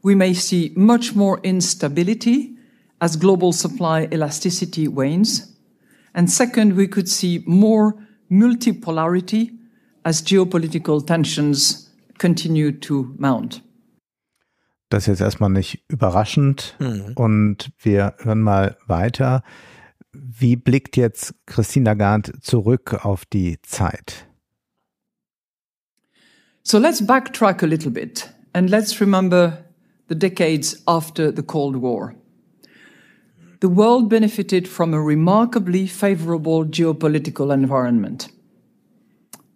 we 0.02 0.14
may 0.14 0.34
see 0.34 0.74
much 0.76 1.14
more 1.14 1.40
instability 1.42 2.54
as 3.00 3.16
global 3.16 3.52
supply 3.52 4.08
elasticity 4.12 4.88
wanes. 4.88 5.56
And 6.14 6.30
second, 6.30 6.76
we 6.76 6.86
could 6.86 7.08
see 7.08 7.42
more 7.46 7.96
multipolarity 8.30 9.56
as 10.04 10.20
geopolitical 10.20 11.04
tensions 11.06 11.85
continue 12.18 12.78
to 12.80 13.14
mount. 13.18 13.62
Das 14.88 15.04
ist 15.04 15.06
jetzt 15.08 15.20
erstmal 15.20 15.50
nicht 15.50 15.84
überraschend 15.88 16.76
Mhm. 16.78 17.12
und 17.16 17.72
wir 17.78 18.14
hören 18.18 18.40
mal 18.40 18.76
weiter. 18.86 19.42
Wie 20.12 20.56
blickt 20.56 20.96
jetzt 20.96 21.34
Christine 21.46 21.84
Lagarde 21.86 22.40
zurück 22.40 23.04
auf 23.04 23.24
die 23.26 23.58
Zeit? 23.62 24.26
So 26.62 26.78
let's 26.78 27.04
backtrack 27.06 27.62
a 27.62 27.66
little 27.66 27.90
bit 27.90 28.32
and 28.52 28.70
let's 28.70 29.00
remember 29.00 29.64
the 30.08 30.14
decades 30.18 30.82
after 30.86 31.32
the 31.34 31.42
Cold 31.42 31.80
War. 31.80 32.14
The 33.62 33.68
world 33.68 34.08
benefited 34.08 34.68
from 34.68 34.92
a 34.94 34.98
remarkably 34.98 35.86
favorable 35.86 36.64
geopolitical 36.64 37.52
environment. 37.52 38.28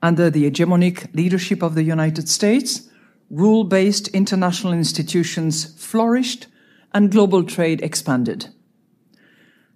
Under 0.03 0.31
the 0.31 0.51
hegemonic 0.51 1.15
leadership 1.15 1.63
of 1.63 1.75
the 1.75 1.83
United 1.83 2.29
States, 2.29 2.89
rule 3.31 3.65
based 3.65 4.09
international 4.09 4.73
institutions 4.73 5.75
flourished 5.79 6.47
and 6.93 7.11
global 7.11 7.45
trade 7.45 7.83
expanded. 7.83 8.49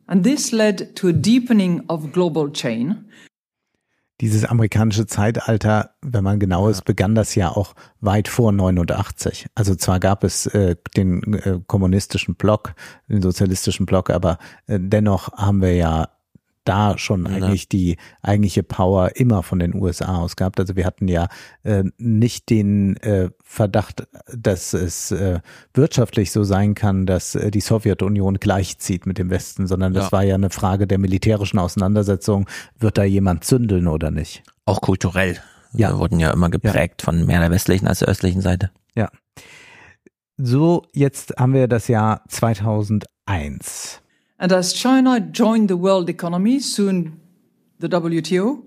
And 0.09 0.25
this 0.25 0.53
led 0.53 0.97
to 0.97 1.09
a 1.09 1.13
deepening 1.13 1.85
of 1.89 2.13
global 2.13 2.51
chain 2.51 3.05
dieses 4.21 4.45
amerikanische 4.45 5.07
Zeitalter, 5.07 5.91
wenn 6.01 6.23
man 6.23 6.39
genau 6.39 6.69
ist, 6.69 6.85
begann 6.85 7.15
das 7.15 7.35
ja 7.35 7.51
auch 7.51 7.75
weit 8.01 8.29
vor 8.29 8.53
89. 8.53 9.47
Also 9.55 9.75
zwar 9.75 9.99
gab 9.99 10.23
es 10.23 10.47
äh, 10.47 10.77
den 10.97 11.35
äh, 11.35 11.61
kommunistischen 11.67 12.37
Block, 12.37 12.75
den 13.09 13.23
sozialistischen 13.23 13.87
Block, 13.87 14.11
aber 14.11 14.39
äh, 14.67 14.79
dennoch 14.81 15.33
haben 15.33 15.61
wir 15.61 15.75
ja 15.75 16.09
da 16.65 16.99
schon 16.99 17.27
ja. 17.27 17.33
eigentlich 17.33 17.69
die 17.69 17.97
eigentliche 18.23 18.63
Power 18.63 19.17
immer 19.17 19.43
von 19.43 19.59
den 19.59 19.75
USA 19.75 20.19
aus 20.19 20.37
gehabt. 20.37 20.59
Also 20.59 20.77
wir 20.77 20.87
hatten 20.87 21.09
ja 21.09 21.29
äh, 21.63 21.85
nicht 21.99 22.51
den 22.51 22.97
äh, 22.99 23.31
Verdacht, 23.43 24.07
dass 24.35 24.73
es 24.73 25.11
äh, 25.11 25.41
wirtschaftlich 25.73 26.33
so 26.33 26.45
sein 26.45 26.75
kann, 26.75 27.07
dass 27.07 27.35
äh, 27.35 27.51
die 27.51 27.61
Sowjetunion 27.61 28.37
gleichzieht 28.37 29.07
mit 29.07 29.19
dem 29.19 29.31
Westen, 29.31 29.67
sondern 29.67 29.95
das 29.95 30.07
ja. 30.07 30.13
war 30.13 30.23
ja 30.23 30.35
eine 30.35 30.51
Frage 30.51 30.87
der 30.87 30.99
militärischen 30.99 31.59
Auseinandersetzung. 31.59 32.49
Wird 32.79 32.99
da 32.99 33.05
jemand 33.05 33.45
zündeln 33.45 33.87
oder 33.87 34.11
nicht? 34.11 34.43
Auch 34.65 34.81
kulturell. 34.81 35.39
Ja. 35.73 35.91
Wir 35.91 35.99
wurden 35.99 36.21
ja 36.21 36.31
immer 36.31 36.51
geprägt 36.51 37.03
ja. 37.03 37.05
von 37.07 37.27
mehr 37.27 37.41
der 37.41 37.51
westlichen 37.51 37.87
als 37.89 37.99
der 37.99 38.09
östlichen 38.09 38.41
Seite. 38.41 38.71
Ja. 38.95 39.11
So, 40.37 40.83
jetzt 40.93 41.35
haben 41.37 41.53
wir 41.53 41.69
das 41.69 41.89
Jahr 41.89 42.23
2001. 42.29 44.03
And 44.39 44.53
as 44.53 44.73
China 44.73 45.21
joined 45.21 45.69
the 45.69 45.77
world 45.77 46.09
economy, 46.09 46.61
soon 46.61 47.21
the 47.79 47.89
WTO, 47.89 48.63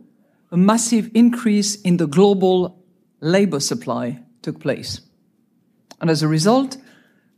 a 0.51 0.57
massive 0.57 1.09
increase 1.13 1.75
in 1.81 1.97
the 1.97 2.07
global 2.07 2.83
labor 3.19 3.59
supply 3.59 4.19
took 4.41 4.59
place. 4.59 5.01
And 5.99 6.09
as 6.09 6.23
a 6.23 6.27
result, 6.27 6.77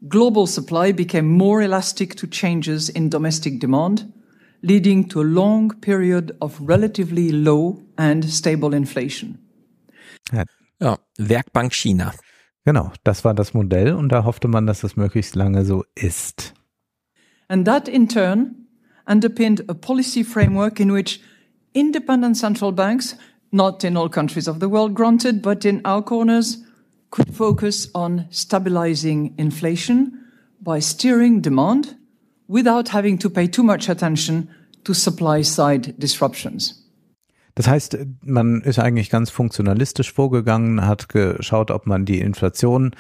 global 0.08 0.46
supply 0.46 0.92
became 0.92 1.28
more 1.28 1.62
elastic 1.62 2.16
to 2.16 2.28
changes 2.28 2.90
in 2.90 3.10
domestic 3.10 3.60
demand, 3.60 4.12
leading 4.62 5.08
to 5.10 5.22
a 5.22 5.24
long 5.24 5.72
period 5.82 6.36
of 6.42 6.60
relatively 6.62 7.32
low 7.32 7.82
and 7.98 8.26
stable 8.26 8.74
inflation. 8.74 9.40
Ja, 10.80 10.98
Werkbank 11.18 11.74
China. 11.74 12.14
Genau, 12.66 12.92
das 13.04 13.26
war 13.26 13.34
das 13.34 13.54
Modell 13.54 13.94
und 13.94 14.10
da 14.10 14.24
hoffte 14.24 14.48
man, 14.48 14.68
dass 14.68 14.82
das 14.82 14.96
möglichst 14.96 15.36
lange 15.36 15.66
so 15.66 15.84
ist. 15.96 16.54
And 17.50 17.66
that 17.66 17.88
in 17.88 18.08
turn 18.08 18.56
underpinned 19.08 19.62
a 19.68 19.74
policy 19.74 20.24
framework 20.24 20.80
in 20.80 20.92
which 20.92 21.20
independent 21.74 22.38
central 22.38 22.72
banks, 22.72 23.16
not 23.52 23.84
in 23.84 23.98
all 23.98 24.10
countries 24.10 24.48
of 24.48 24.60
the 24.60 24.70
world 24.70 24.94
granted, 24.94 25.42
but 25.42 25.66
in 25.66 25.82
our 25.84 26.04
corners, 26.04 26.64
could 27.10 27.34
focus 27.34 27.90
on 27.96 28.28
stabilizing 28.30 29.34
inflation 29.38 30.26
by 30.62 30.80
steering 30.80 31.42
demand 31.42 31.96
without 32.48 32.90
having 32.90 33.18
to 33.18 33.30
pay 33.30 33.48
too 33.48 33.64
much 33.64 33.90
attention 33.90 34.48
to 34.84 34.94
supply 34.94 35.42
side 35.42 35.96
disruptions. 35.98 36.76
Das 37.56 37.68
heißt, 37.68 37.98
man 38.24 38.62
ist 38.62 38.80
eigentlich 38.80 39.10
ganz 39.10 39.32
funktionalistisch 39.32 40.14
vorgegangen, 40.14 40.86
hat 40.86 41.10
geschaut, 41.10 41.72
ob 41.72 41.88
man 41.88 42.06
die 42.06 42.22
Inflation 42.22 42.92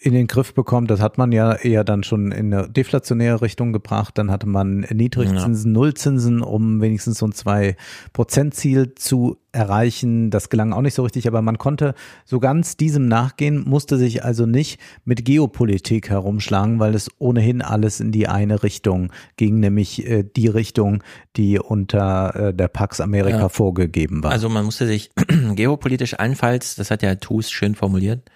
in 0.00 0.12
den 0.12 0.28
Griff 0.28 0.54
bekommt. 0.54 0.90
Das 0.90 1.00
hat 1.00 1.18
man 1.18 1.32
ja 1.32 1.54
eher 1.54 1.82
dann 1.82 2.04
schon 2.04 2.30
in 2.30 2.54
eine 2.54 2.68
deflationäre 2.68 3.42
Richtung 3.42 3.72
gebracht. 3.72 4.16
Dann 4.16 4.30
hatte 4.30 4.46
man 4.46 4.86
Niedrigzinsen, 4.92 5.72
ja. 5.72 5.78
Nullzinsen, 5.78 6.40
um 6.40 6.80
wenigstens 6.80 7.18
so 7.18 7.26
ein 7.26 7.32
zwei 7.32 7.76
Prozent 8.12 8.54
Ziel 8.54 8.94
zu 8.94 9.38
erreichen. 9.50 10.30
Das 10.30 10.50
gelang 10.50 10.72
auch 10.72 10.82
nicht 10.82 10.94
so 10.94 11.02
richtig, 11.02 11.26
aber 11.26 11.42
man 11.42 11.58
konnte 11.58 11.94
so 12.24 12.38
ganz 12.38 12.76
diesem 12.76 13.08
nachgehen, 13.08 13.64
musste 13.66 13.96
sich 13.96 14.24
also 14.24 14.46
nicht 14.46 14.78
mit 15.04 15.24
Geopolitik 15.24 16.10
herumschlagen, 16.10 16.78
weil 16.78 16.94
es 16.94 17.10
ohnehin 17.18 17.60
alles 17.60 17.98
in 17.98 18.12
die 18.12 18.28
eine 18.28 18.62
Richtung 18.62 19.10
ging, 19.36 19.58
nämlich 19.58 20.06
äh, 20.06 20.22
die 20.22 20.46
Richtung, 20.46 21.02
die 21.36 21.58
unter 21.58 22.36
äh, 22.36 22.54
der 22.54 22.68
Pax 22.68 23.00
Amerika 23.00 23.38
ja. 23.38 23.48
vorgegeben 23.48 24.22
war. 24.22 24.30
Also 24.30 24.48
man 24.48 24.64
musste 24.64 24.86
sich 24.86 25.10
geopolitisch 25.54 26.14
allenfalls, 26.14 26.76
das 26.76 26.92
hat 26.92 27.02
ja 27.02 27.16
Tus 27.16 27.50
schön 27.50 27.74
formuliert, 27.74 28.30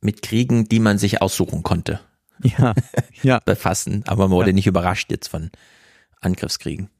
mit 0.00 0.22
Kriegen, 0.22 0.68
die 0.68 0.80
man 0.80 0.98
sich 0.98 1.22
aussuchen 1.22 1.62
konnte. 1.62 2.00
Ja, 2.42 2.74
ja. 3.22 3.40
befassen, 3.44 4.04
aber 4.06 4.28
man 4.28 4.36
wurde 4.36 4.50
ja. 4.50 4.54
nicht 4.54 4.66
überrascht 4.66 5.10
jetzt 5.10 5.28
von 5.28 5.50
Angriffskriegen. 6.20 6.90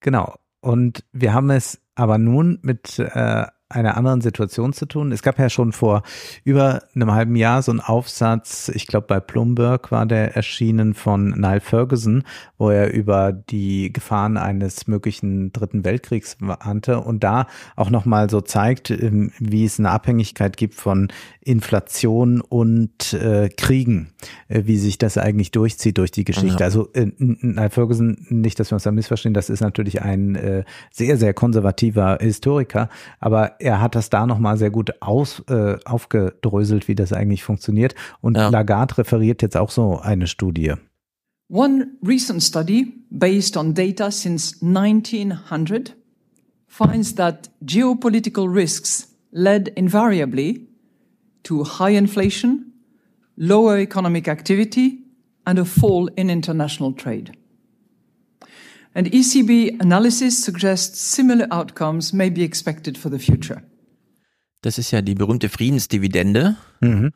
Genau. 0.00 0.34
Und 0.60 1.04
wir 1.12 1.32
haben 1.32 1.50
es 1.50 1.80
aber 1.94 2.18
nun 2.18 2.58
mit 2.62 2.98
äh, 2.98 3.46
einer 3.70 3.96
anderen 3.96 4.20
Situation 4.20 4.72
zu 4.72 4.86
tun. 4.86 5.10
Es 5.10 5.22
gab 5.22 5.38
ja 5.38 5.48
schon 5.48 5.72
vor 5.72 6.02
über 6.44 6.82
einem 6.94 7.12
halben 7.12 7.34
Jahr 7.34 7.62
so 7.62 7.72
einen 7.72 7.80
Aufsatz, 7.80 8.70
ich 8.72 8.86
glaube 8.86 9.06
bei 9.06 9.20
Bloomberg 9.20 9.90
war 9.90 10.04
der 10.06 10.36
erschienen 10.36 10.94
von 10.94 11.30
Niall 11.30 11.60
Ferguson, 11.60 12.24
wo 12.58 12.70
er 12.70 12.92
über 12.92 13.32
die 13.32 13.92
Gefahren 13.92 14.36
eines 14.36 14.86
möglichen 14.86 15.52
Dritten 15.52 15.84
Weltkriegs 15.84 16.36
warnte 16.40 17.00
und 17.00 17.24
da 17.24 17.46
auch 17.74 17.90
nochmal 17.90 18.28
so 18.28 18.42
zeigt, 18.42 18.90
ähm, 18.90 19.32
wie 19.38 19.64
es 19.64 19.78
eine 19.78 19.90
Abhängigkeit 19.90 20.56
gibt 20.56 20.74
von 20.74 21.08
Inflation 21.40 22.42
und 22.42 23.14
äh, 23.14 23.48
Kriegen, 23.48 24.12
äh, 24.48 24.62
wie 24.66 24.76
sich 24.76 24.98
das 24.98 25.16
eigentlich 25.16 25.50
durchzieht 25.52 25.96
durch 25.96 26.10
die 26.10 26.24
Geschichte. 26.24 26.60
Ja. 26.60 26.66
Also 26.66 26.90
äh, 26.92 27.10
Niall 27.18 27.70
Ferguson, 27.70 28.26
nicht, 28.28 28.60
dass 28.60 28.70
wir 28.70 28.76
uns 28.76 28.84
da 28.84 28.92
missverstehen, 28.92 29.34
das 29.34 29.48
ist 29.48 29.60
natürlich 29.60 30.02
ein 30.02 30.34
äh, 30.34 30.64
sehr, 30.90 31.16
sehr 31.16 31.32
konservativer 31.32 32.18
Historiker, 32.20 32.88
aber 33.20 33.53
er 33.58 33.80
hat 33.80 33.94
das 33.94 34.10
da 34.10 34.26
nochmal 34.26 34.56
sehr 34.56 34.70
gut 34.70 34.92
aus, 35.00 35.42
äh, 35.48 35.76
aufgedröselt, 35.84 36.88
wie 36.88 36.94
das 36.94 37.12
eigentlich 37.12 37.42
funktioniert. 37.42 37.94
Und 38.20 38.36
ja. 38.36 38.48
Lagarde 38.48 38.98
referiert 38.98 39.42
jetzt 39.42 39.56
auch 39.56 39.70
so 39.70 39.98
eine 39.98 40.26
Studie. 40.26 40.74
One 41.48 41.88
recent 42.02 42.42
study 42.42 43.04
based 43.10 43.56
on 43.56 43.74
data 43.74 44.10
since 44.10 44.64
1900 44.64 45.94
finds 46.66 47.14
that 47.14 47.50
geopolitical 47.62 48.52
risks 48.52 49.14
led 49.30 49.68
invariably 49.68 50.68
to 51.42 51.64
high 51.64 51.96
inflation, 51.96 52.72
lower 53.36 53.78
economic 53.78 54.28
activity, 54.28 55.04
and 55.46 55.58
a 55.58 55.64
fall 55.64 56.08
in 56.16 56.30
international 56.30 56.92
trade. 56.92 57.36
And 58.94 59.12
ECB 59.12 59.80
analysis 59.80 60.42
suggests 60.44 61.14
similar 61.14 61.48
outcomes 61.50 62.12
may 62.12 62.30
be 62.30 62.42
expected 62.42 62.96
for 62.96 63.10
the 63.10 63.18
future. 63.18 63.62
Das 64.62 64.78
ist 64.78 64.92
ja 64.92 65.02
die 65.02 65.14
berühmte 65.14 65.48
Friedensdividende, 65.48 66.56
mhm. 66.80 67.12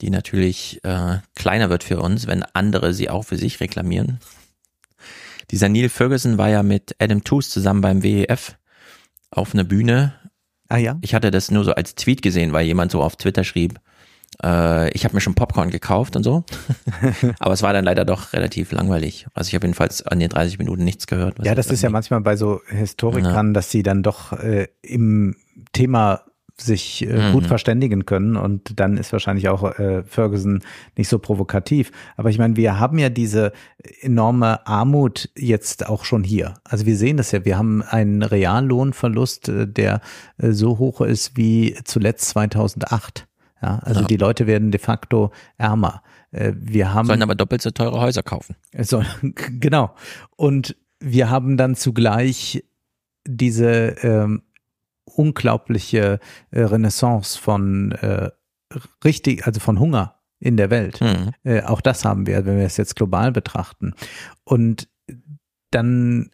die 0.00 0.10
natürlich 0.10 0.80
äh, 0.82 1.18
kleiner 1.36 1.70
wird 1.70 1.84
für 1.84 2.00
uns, 2.00 2.26
wenn 2.26 2.42
andere 2.54 2.94
sie 2.94 3.10
auch 3.10 3.24
für 3.24 3.36
sich 3.36 3.60
reklamieren. 3.60 4.18
Dieser 5.50 5.68
Neil 5.68 5.90
Ferguson 5.90 6.38
war 6.38 6.48
ja 6.48 6.62
mit 6.62 6.96
Adam 6.98 7.22
Tooze 7.24 7.50
zusammen 7.50 7.82
beim 7.82 8.02
WEF 8.02 8.56
auf 9.30 9.54
einer 9.54 9.64
Bühne. 9.64 10.14
Ah 10.68 10.78
ja. 10.78 10.98
Ich 11.02 11.14
hatte 11.14 11.30
das 11.30 11.50
nur 11.50 11.64
so 11.64 11.72
als 11.74 11.94
Tweet 11.94 12.22
gesehen, 12.22 12.54
weil 12.54 12.66
jemand 12.66 12.90
so 12.90 13.02
auf 13.02 13.16
Twitter 13.16 13.44
schrieb, 13.44 13.78
äh, 14.42 14.90
ich 14.90 15.04
habe 15.04 15.14
mir 15.14 15.20
schon 15.20 15.34
Popcorn 15.34 15.70
gekauft 15.70 16.16
und 16.16 16.22
so. 16.22 16.44
Aber 17.38 17.54
es 17.54 17.62
war 17.62 17.72
dann 17.72 17.84
leider 17.84 18.04
doch 18.04 18.32
relativ 18.32 18.72
langweilig. 18.72 19.26
Also 19.34 19.48
ich 19.48 19.54
habe 19.54 19.66
jedenfalls 19.66 20.06
an 20.06 20.20
den 20.20 20.28
30 20.28 20.58
Minuten 20.58 20.84
nichts 20.84 21.06
gehört. 21.06 21.44
Ja, 21.44 21.54
das 21.54 21.68
ist 21.68 21.82
ja 21.82 21.90
manchmal 21.90 22.20
bei 22.20 22.36
so 22.36 22.60
Historikern, 22.66 23.48
ja. 23.48 23.52
dass 23.52 23.70
sie 23.70 23.82
dann 23.82 24.02
doch 24.02 24.32
äh, 24.32 24.68
im 24.82 25.36
Thema 25.72 26.22
sich 26.56 27.08
äh, 27.08 27.28
mhm. 27.28 27.32
gut 27.32 27.46
verständigen 27.46 28.06
können 28.06 28.36
und 28.36 28.78
dann 28.78 28.96
ist 28.96 29.12
wahrscheinlich 29.12 29.48
auch 29.48 29.78
äh, 29.78 30.02
Ferguson 30.04 30.62
nicht 30.96 31.08
so 31.08 31.18
provokativ. 31.18 31.90
Aber 32.16 32.30
ich 32.30 32.38
meine, 32.38 32.56
wir 32.56 32.78
haben 32.78 32.98
ja 32.98 33.08
diese 33.08 33.52
enorme 34.00 34.66
Armut 34.66 35.30
jetzt 35.36 35.86
auch 35.88 36.04
schon 36.04 36.24
hier. 36.24 36.54
Also 36.64 36.86
wir 36.86 36.96
sehen 36.96 37.16
das 37.16 37.32
ja, 37.32 37.44
wir 37.44 37.58
haben 37.58 37.82
einen 37.82 38.22
Reallohnverlust, 38.22 39.48
äh, 39.48 39.66
der 39.66 40.00
äh, 40.38 40.52
so 40.52 40.78
hoch 40.78 41.00
ist 41.00 41.36
wie 41.36 41.76
zuletzt 41.84 42.28
2008. 42.30 43.26
Ja, 43.62 43.78
also 43.78 44.00
ja. 44.00 44.06
die 44.06 44.16
Leute 44.16 44.46
werden 44.46 44.70
de 44.70 44.80
facto 44.80 45.30
ärmer. 45.56 46.02
Äh, 46.32 46.52
wir 46.56 46.92
haben 46.92 47.06
sollen 47.06 47.22
aber 47.22 47.34
doppelt 47.34 47.62
so 47.62 47.70
teure 47.70 48.00
Häuser 48.00 48.22
kaufen. 48.22 48.56
So, 48.78 49.02
genau. 49.60 49.94
Und 50.36 50.76
wir 50.98 51.30
haben 51.30 51.56
dann 51.56 51.76
zugleich 51.76 52.64
diese 53.26 53.96
ähm, 54.02 54.42
unglaubliche 55.04 56.18
äh, 56.50 56.62
Renaissance 56.62 57.38
von 57.38 57.92
äh, 57.92 58.30
richtig, 59.04 59.46
also 59.46 59.60
von 59.60 59.78
Hunger 59.78 60.16
in 60.40 60.56
der 60.56 60.70
Welt. 60.70 61.00
Mhm. 61.00 61.30
Äh, 61.44 61.62
auch 61.62 61.80
das 61.80 62.04
haben 62.04 62.26
wir, 62.26 62.44
wenn 62.46 62.58
wir 62.58 62.66
es 62.66 62.76
jetzt 62.76 62.96
global 62.96 63.30
betrachten. 63.30 63.94
Und 64.44 64.88
dann 65.70 66.30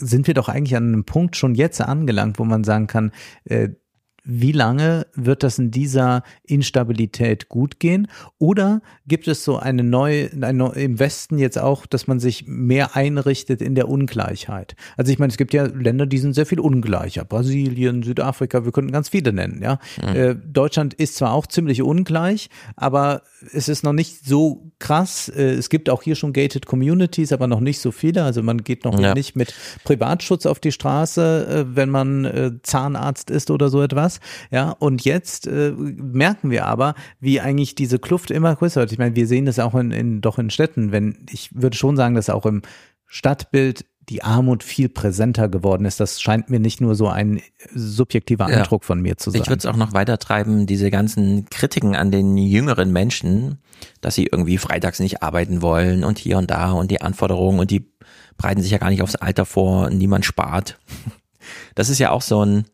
sind 0.00 0.26
wir 0.26 0.34
doch 0.34 0.48
eigentlich 0.48 0.76
an 0.76 0.88
einem 0.88 1.04
Punkt 1.04 1.36
schon 1.36 1.54
jetzt 1.54 1.80
angelangt, 1.80 2.38
wo 2.38 2.44
man 2.44 2.64
sagen 2.64 2.86
kann, 2.86 3.12
äh, 3.44 3.68
wie 4.24 4.52
lange 4.52 5.06
wird 5.14 5.42
das 5.42 5.58
in 5.58 5.70
dieser 5.70 6.22
Instabilität 6.44 7.48
gut 7.48 7.80
gehen? 7.80 8.08
Oder 8.38 8.82
gibt 9.06 9.28
es 9.28 9.44
so 9.44 9.58
eine 9.58 9.82
neue, 9.82 10.30
eine, 10.40 10.72
im 10.74 10.98
Westen 10.98 11.38
jetzt 11.38 11.58
auch, 11.58 11.86
dass 11.86 12.06
man 12.06 12.20
sich 12.20 12.44
mehr 12.46 12.96
einrichtet 12.96 13.62
in 13.62 13.74
der 13.74 13.88
Ungleichheit? 13.88 14.76
Also 14.96 15.12
ich 15.12 15.18
meine, 15.18 15.30
es 15.30 15.36
gibt 15.36 15.52
ja 15.52 15.64
Länder, 15.64 16.06
die 16.06 16.18
sind 16.18 16.34
sehr 16.34 16.46
viel 16.46 16.60
ungleicher. 16.60 17.24
Brasilien, 17.24 18.02
Südafrika, 18.02 18.64
wir 18.64 18.72
könnten 18.72 18.92
ganz 18.92 19.08
viele 19.08 19.32
nennen, 19.32 19.60
ja. 19.62 19.78
Mhm. 20.02 20.16
Äh, 20.16 20.34
Deutschland 20.34 20.94
ist 20.94 21.16
zwar 21.16 21.32
auch 21.32 21.46
ziemlich 21.46 21.82
ungleich, 21.82 22.50
aber 22.76 23.22
es 23.52 23.68
ist 23.68 23.84
noch 23.84 23.92
nicht 23.92 24.26
so 24.26 24.70
krass. 24.78 25.28
Äh, 25.28 25.52
es 25.52 25.68
gibt 25.68 25.88
auch 25.90 26.02
hier 26.02 26.14
schon 26.14 26.32
gated 26.32 26.66
Communities, 26.66 27.32
aber 27.32 27.46
noch 27.46 27.60
nicht 27.60 27.80
so 27.80 27.90
viele. 27.90 28.24
Also 28.24 28.42
man 28.42 28.62
geht 28.62 28.84
noch 28.84 28.98
ja. 28.98 29.14
nicht 29.14 29.36
mit 29.36 29.54
Privatschutz 29.84 30.46
auf 30.46 30.60
die 30.60 30.72
Straße, 30.72 31.66
äh, 31.70 31.76
wenn 31.76 31.90
man 31.90 32.24
äh, 32.24 32.50
Zahnarzt 32.62 33.30
ist 33.30 33.50
oder 33.50 33.68
so 33.68 33.82
etwas. 33.82 34.09
Ja, 34.50 34.70
und 34.70 35.04
jetzt 35.04 35.46
äh, 35.46 35.72
merken 35.72 36.50
wir 36.50 36.66
aber, 36.66 36.94
wie 37.20 37.40
eigentlich 37.40 37.76
diese 37.76 38.00
Kluft 38.00 38.32
immer 38.32 38.56
größer 38.56 38.80
wird. 38.80 38.92
Ich 38.92 38.98
meine, 38.98 39.14
wir 39.14 39.26
sehen 39.28 39.46
das 39.46 39.58
auch 39.58 39.74
in, 39.74 39.92
in 39.92 40.20
doch 40.20 40.38
in 40.38 40.50
Städten. 40.50 40.90
Wenn 40.90 41.26
ich 41.30 41.50
würde 41.54 41.76
schon 41.76 41.96
sagen, 41.96 42.16
dass 42.16 42.30
auch 42.30 42.46
im 42.46 42.62
Stadtbild 43.06 43.84
die 44.10 44.24
Armut 44.24 44.64
viel 44.64 44.88
präsenter 44.88 45.48
geworden 45.48 45.84
ist. 45.84 46.00
Das 46.00 46.20
scheint 46.20 46.50
mir 46.50 46.58
nicht 46.58 46.80
nur 46.80 46.96
so 46.96 47.08
ein 47.08 47.40
subjektiver 47.72 48.46
Eindruck 48.46 48.82
ja. 48.82 48.86
von 48.86 49.00
mir 49.00 49.16
zu 49.16 49.30
sein. 49.30 49.40
Ich 49.40 49.48
würde 49.48 49.60
es 49.60 49.66
auch 49.66 49.76
noch 49.76 49.92
weiter 49.92 50.18
treiben, 50.18 50.66
diese 50.66 50.90
ganzen 50.90 51.48
Kritiken 51.48 51.94
an 51.94 52.10
den 52.10 52.36
jüngeren 52.36 52.92
Menschen, 52.92 53.58
dass 54.00 54.16
sie 54.16 54.26
irgendwie 54.26 54.58
freitags 54.58 54.98
nicht 54.98 55.22
arbeiten 55.22 55.62
wollen 55.62 56.02
und 56.02 56.18
hier 56.18 56.38
und 56.38 56.50
da 56.50 56.72
und 56.72 56.90
die 56.90 57.00
Anforderungen 57.00 57.60
und 57.60 57.70
die 57.70 57.88
breiten 58.36 58.62
sich 58.62 58.72
ja 58.72 58.78
gar 58.78 58.90
nicht 58.90 59.02
aufs 59.02 59.14
Alter 59.14 59.46
vor, 59.46 59.90
niemand 59.90 60.24
spart. 60.24 60.78
Das 61.74 61.88
ist 61.88 61.98
ja 61.98 62.10
auch 62.10 62.22
so 62.22 62.44
ein, 62.44 62.66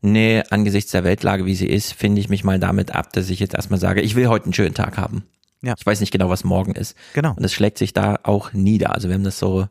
nee, 0.00 0.42
angesichts 0.50 0.92
der 0.92 1.04
Weltlage, 1.04 1.46
wie 1.46 1.54
sie 1.54 1.68
ist, 1.68 1.92
finde 1.92 2.20
ich 2.20 2.28
mich 2.28 2.44
mal 2.44 2.58
damit 2.58 2.94
ab, 2.94 3.12
dass 3.12 3.30
ich 3.30 3.40
jetzt 3.40 3.54
erstmal 3.54 3.80
sage, 3.80 4.00
ich 4.00 4.14
will 4.14 4.28
heute 4.28 4.44
einen 4.44 4.54
schönen 4.54 4.74
Tag 4.74 4.98
haben. 4.98 5.24
Ja. 5.62 5.74
Ich 5.76 5.84
weiß 5.84 6.00
nicht 6.00 6.12
genau, 6.12 6.28
was 6.28 6.44
morgen 6.44 6.74
ist. 6.74 6.96
Genau. 7.14 7.30
Und 7.30 7.42
das 7.42 7.52
schlägt 7.52 7.78
sich 7.78 7.92
da 7.92 8.18
auch 8.22 8.52
nieder. 8.52 8.94
Also 8.94 9.08
wir 9.08 9.14
haben 9.14 9.24
das 9.24 9.38
so 9.38 9.66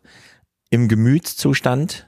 im 0.69 0.87
Gemütszustand, 0.87 2.07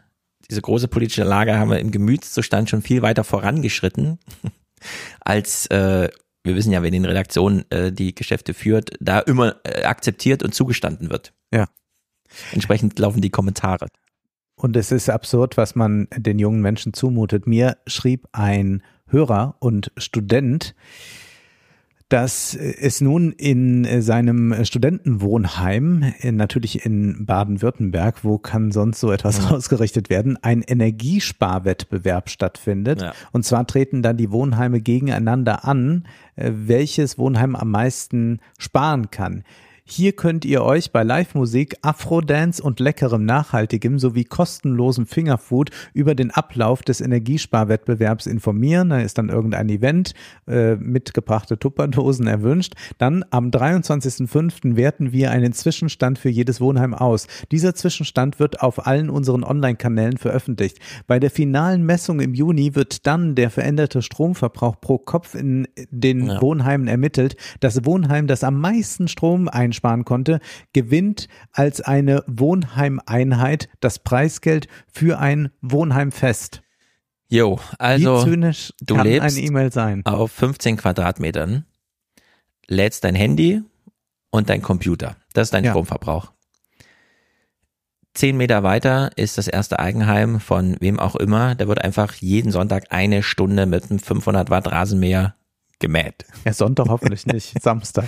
diese 0.50 0.62
große 0.62 0.88
politische 0.88 1.24
Lage 1.24 1.58
haben 1.58 1.70
wir 1.70 1.80
im 1.80 1.92
Gemütszustand 1.92 2.70
schon 2.70 2.82
viel 2.82 3.02
weiter 3.02 3.24
vorangeschritten, 3.24 4.20
als 5.22 5.68
äh, 5.68 6.10
wir 6.44 6.56
wissen 6.56 6.72
ja, 6.72 6.82
wer 6.82 6.88
in 6.88 6.94
den 6.94 7.06
Redaktionen 7.06 7.70
äh, 7.70 7.92
die 7.92 8.16
Geschäfte 8.16 8.54
führt, 8.54 8.92
da 9.00 9.20
immer 9.20 9.56
äh, 9.64 9.84
akzeptiert 9.84 10.44
und 10.44 10.54
zugestanden 10.54 11.10
wird. 11.10 11.34
Ja. 11.54 11.68
Entsprechend 12.52 12.98
laufen 13.00 13.22
die 13.22 13.30
Kommentare. 13.30 13.88
Und 14.60 14.76
es 14.76 14.92
ist 14.92 15.10
absurd, 15.10 15.56
was 15.56 15.76
man 15.76 16.10
den 16.18 16.38
jungen 16.38 16.62
Menschen 16.62 16.94
zumutet. 16.94 17.48
Mir 17.48 17.78
schrieb 17.88 18.28
ein 18.34 18.84
Hörer 19.08 19.56
und 19.60 19.90
Student, 19.96 20.76
dass 22.10 22.56
es 22.56 23.00
nun 23.00 23.32
in 23.32 24.02
seinem 24.02 24.66
Studentenwohnheim, 24.66 26.14
natürlich 26.24 26.86
in 26.86 27.26
Baden-Württemberg, 27.26 28.26
wo 28.26 28.38
kann 28.38 28.72
sonst 28.74 29.00
so 29.00 29.14
etwas 29.14 29.38
ja. 29.38 29.52
ausgerichtet 29.52 30.10
werden, 30.10 30.38
ein 30.42 30.62
Energiesparwettbewerb 30.62 32.30
stattfindet. 32.30 33.02
Ja. 33.02 33.14
Und 33.32 33.46
zwar 33.46 33.66
treten 33.66 34.02
dann 34.02 34.18
die 34.18 34.30
Wohnheime 34.30 34.82
gegeneinander 34.82 35.64
an, 35.64 36.06
äh, 36.36 36.52
welches 36.54 37.18
Wohnheim 37.18 37.56
am 37.56 37.72
meisten 37.72 38.40
sparen 38.58 39.10
kann. 39.10 39.44
Hier 39.92 40.12
könnt 40.12 40.46
ihr 40.46 40.62
euch 40.62 40.92
bei 40.92 41.02
Live-Musik, 41.02 41.78
Afro-Dance 41.82 42.62
und 42.62 42.80
leckerem 42.80 43.26
Nachhaltigem 43.26 43.98
sowie 43.98 44.24
kostenlosem 44.24 45.08
Fingerfood 45.08 45.72
über 45.94 46.14
den 46.14 46.30
Ablauf 46.30 46.84
des 46.84 47.02
Energiesparwettbewerbs 47.02 48.28
informieren. 48.28 48.90
Da 48.90 49.00
ist 49.00 49.18
dann 49.18 49.30
irgendein 49.30 49.68
Event, 49.68 50.14
äh, 50.48 50.76
mitgebrachte 50.76 51.58
Tupperdosen 51.58 52.28
erwünscht. 52.28 52.76
Dann 53.00 53.26
am 53.32 53.50
23.05. 53.50 54.76
werten 54.76 55.12
wir 55.12 55.32
einen 55.32 55.54
Zwischenstand 55.54 56.20
für 56.20 56.30
jedes 56.30 56.62
Wohnheim 56.62 56.94
aus. 56.94 57.26
Dieser 57.52 57.74
Zwischenstand 57.74 58.40
wird 58.40 58.62
auf 58.62 58.86
allen 58.86 59.10
unseren 59.10 59.44
Online-Kanälen 59.44 60.18
veröffentlicht. 60.18 60.78
Bei 61.08 61.20
der 61.20 61.32
finalen 61.32 61.84
Messung 61.84 62.20
im 62.20 62.36
Juni 62.36 62.76
wird 62.76 63.08
dann 63.08 63.34
der 63.34 63.50
veränderte 63.50 64.04
Stromverbrauch 64.04 64.80
pro 64.80 65.00
Kopf 65.00 65.34
in 65.34 65.68
den 65.90 66.28
ja. 66.28 66.42
Wohnheimen 66.44 66.88
ermittelt. 66.88 67.36
Das 67.60 67.84
Wohnheim, 67.86 68.28
das 68.28 68.44
am 68.44 68.62
meisten 68.62 69.08
Strom 69.08 69.48
einspart, 69.48 69.79
einsparen 69.80 70.06
konnte, 70.06 70.40
gewinnt 70.74 71.28
als 71.52 71.82
eine 71.82 72.24
Wohnheimeinheit 72.28 73.70
das 73.80 74.00
Preisgeld 74.00 74.68
für 74.92 75.20
ein 75.20 75.52
Wohnheimfest. 75.62 76.62
Jo, 77.30 77.60
also 77.78 78.26
du 78.26 78.96
lebst 79.02 79.74
sein? 79.74 80.06
auf 80.06 80.32
15 80.32 80.78
Quadratmetern, 80.78 81.66
lädst 82.68 83.04
dein 83.04 83.16
Handy 83.16 83.62
und 84.32 84.50
dein 84.50 84.62
Computer. 84.62 85.16
Das 85.34 85.48
ist 85.48 85.54
dein 85.54 85.64
ja. 85.64 85.72
Stromverbrauch. 85.72 86.32
Zehn 88.16 88.36
Meter 88.36 88.64
weiter 88.64 89.12
ist 89.16 89.38
das 89.38 89.48
erste 89.48 89.78
Eigenheim 89.78 90.40
von 90.40 90.76
wem 90.80 91.00
auch 91.00 91.16
immer. 91.16 91.54
Da 91.54 91.68
wird 91.68 91.84
einfach 91.84 92.16
jeden 92.16 92.52
Sonntag 92.52 92.86
eine 92.90 93.22
Stunde 93.22 93.68
mit 93.68 93.90
einem 93.90 94.00
500 94.00 94.50
Watt 94.50 94.72
Rasenmäher 94.72 95.36
gemäht. 95.80 96.26
Ja, 96.46 96.54
Sonntag 96.54 96.88
hoffentlich 96.90 97.26
nicht, 97.26 97.60
Samstag. 97.62 98.06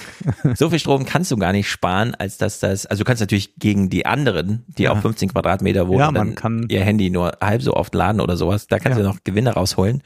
So 0.56 0.70
viel 0.70 0.80
Strom 0.80 1.06
kannst 1.06 1.32
du 1.32 1.38
gar 1.38 1.54
nicht 1.54 1.70
sparen, 1.70 2.14
als 2.16 2.38
dass 2.38 2.60
das, 2.60 2.86
also 2.86 3.04
du 3.04 3.08
kannst 3.08 3.22
natürlich 3.22 3.56
gegen 3.56 3.90
die 3.90 4.06
anderen, 4.06 4.66
die 4.78 4.84
ja. 4.84 4.92
auf 4.92 5.02
15 5.02 5.30
Quadratmeter 5.30 5.88
wohnen, 5.88 6.00
ja, 6.00 6.12
man 6.12 6.36
kann, 6.36 6.68
ihr 6.70 6.84
Handy 6.84 7.10
nur 7.10 7.38
halb 7.42 7.62
so 7.62 7.74
oft 7.74 7.96
laden 7.96 8.22
oder 8.22 8.38
sowas, 8.38 8.68
da 8.68 8.80
kannst 8.80 8.98
ja. 8.98 9.04
du 9.04 9.10
noch 9.10 9.24
Gewinne 9.24 9.52
rausholen. 9.52 10.04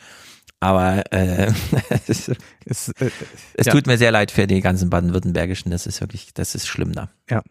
Aber 0.59 1.03
äh, 1.11 1.51
es, 2.07 2.31
es, 2.65 2.89
äh, 2.89 3.09
es 3.55 3.65
ja. 3.65 3.73
tut 3.73 3.87
mir 3.87 3.97
sehr 3.97 4.11
leid 4.11 4.31
für 4.31 4.47
die 4.47 4.61
ganzen 4.61 4.89
baden-württembergischen, 4.89 5.71
das 5.71 5.85
ist 5.85 6.01
wirklich, 6.01 6.33
das 6.33 6.55
ist 6.55 6.67
schlimm 6.67 6.93
da. 6.93 7.09
Ja. 7.29 7.43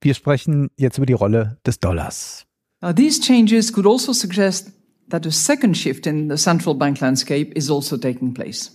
Wir 0.00 0.14
sprechen 0.14 0.70
jetzt 0.76 0.98
über 0.98 1.06
die 1.06 1.12
Rolle 1.12 1.58
des 1.66 1.80
Dollars. 1.80 2.46
Now 2.80 2.92
these 2.92 3.20
changes 3.20 3.72
could 3.72 3.86
also 3.86 4.12
suggest 4.12 4.72
that 5.08 5.26
a 5.26 5.32
second 5.32 5.74
shift 5.74 6.06
in 6.06 6.28
the 6.28 6.38
central 6.38 6.74
bank 6.74 7.00
landscape 7.00 7.52
is 7.56 7.70
also 7.70 7.96
taking 7.96 8.34
place. 8.34 8.70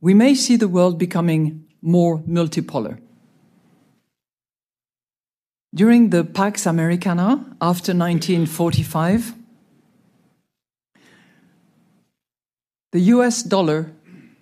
We 0.00 0.14
may 0.14 0.34
see 0.34 0.56
the 0.56 0.68
world 0.68 0.98
becoming 0.98 1.66
more 1.82 2.20
multipolar. 2.20 2.98
During 5.74 6.10
the 6.10 6.24
Pax 6.24 6.66
Americana 6.66 7.56
after 7.60 7.92
1945, 7.92 9.34
the 12.92 13.00
US 13.00 13.42
dollar 13.42 13.92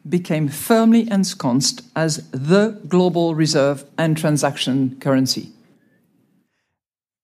became 0.09 0.49
firmly 0.49 1.11
ensconced 1.11 1.83
as 1.95 2.31
the 2.31 2.81
global 2.89 3.35
reserve 3.35 3.85
and 3.99 4.17
transaction 4.17 4.97
currency. 5.01 5.53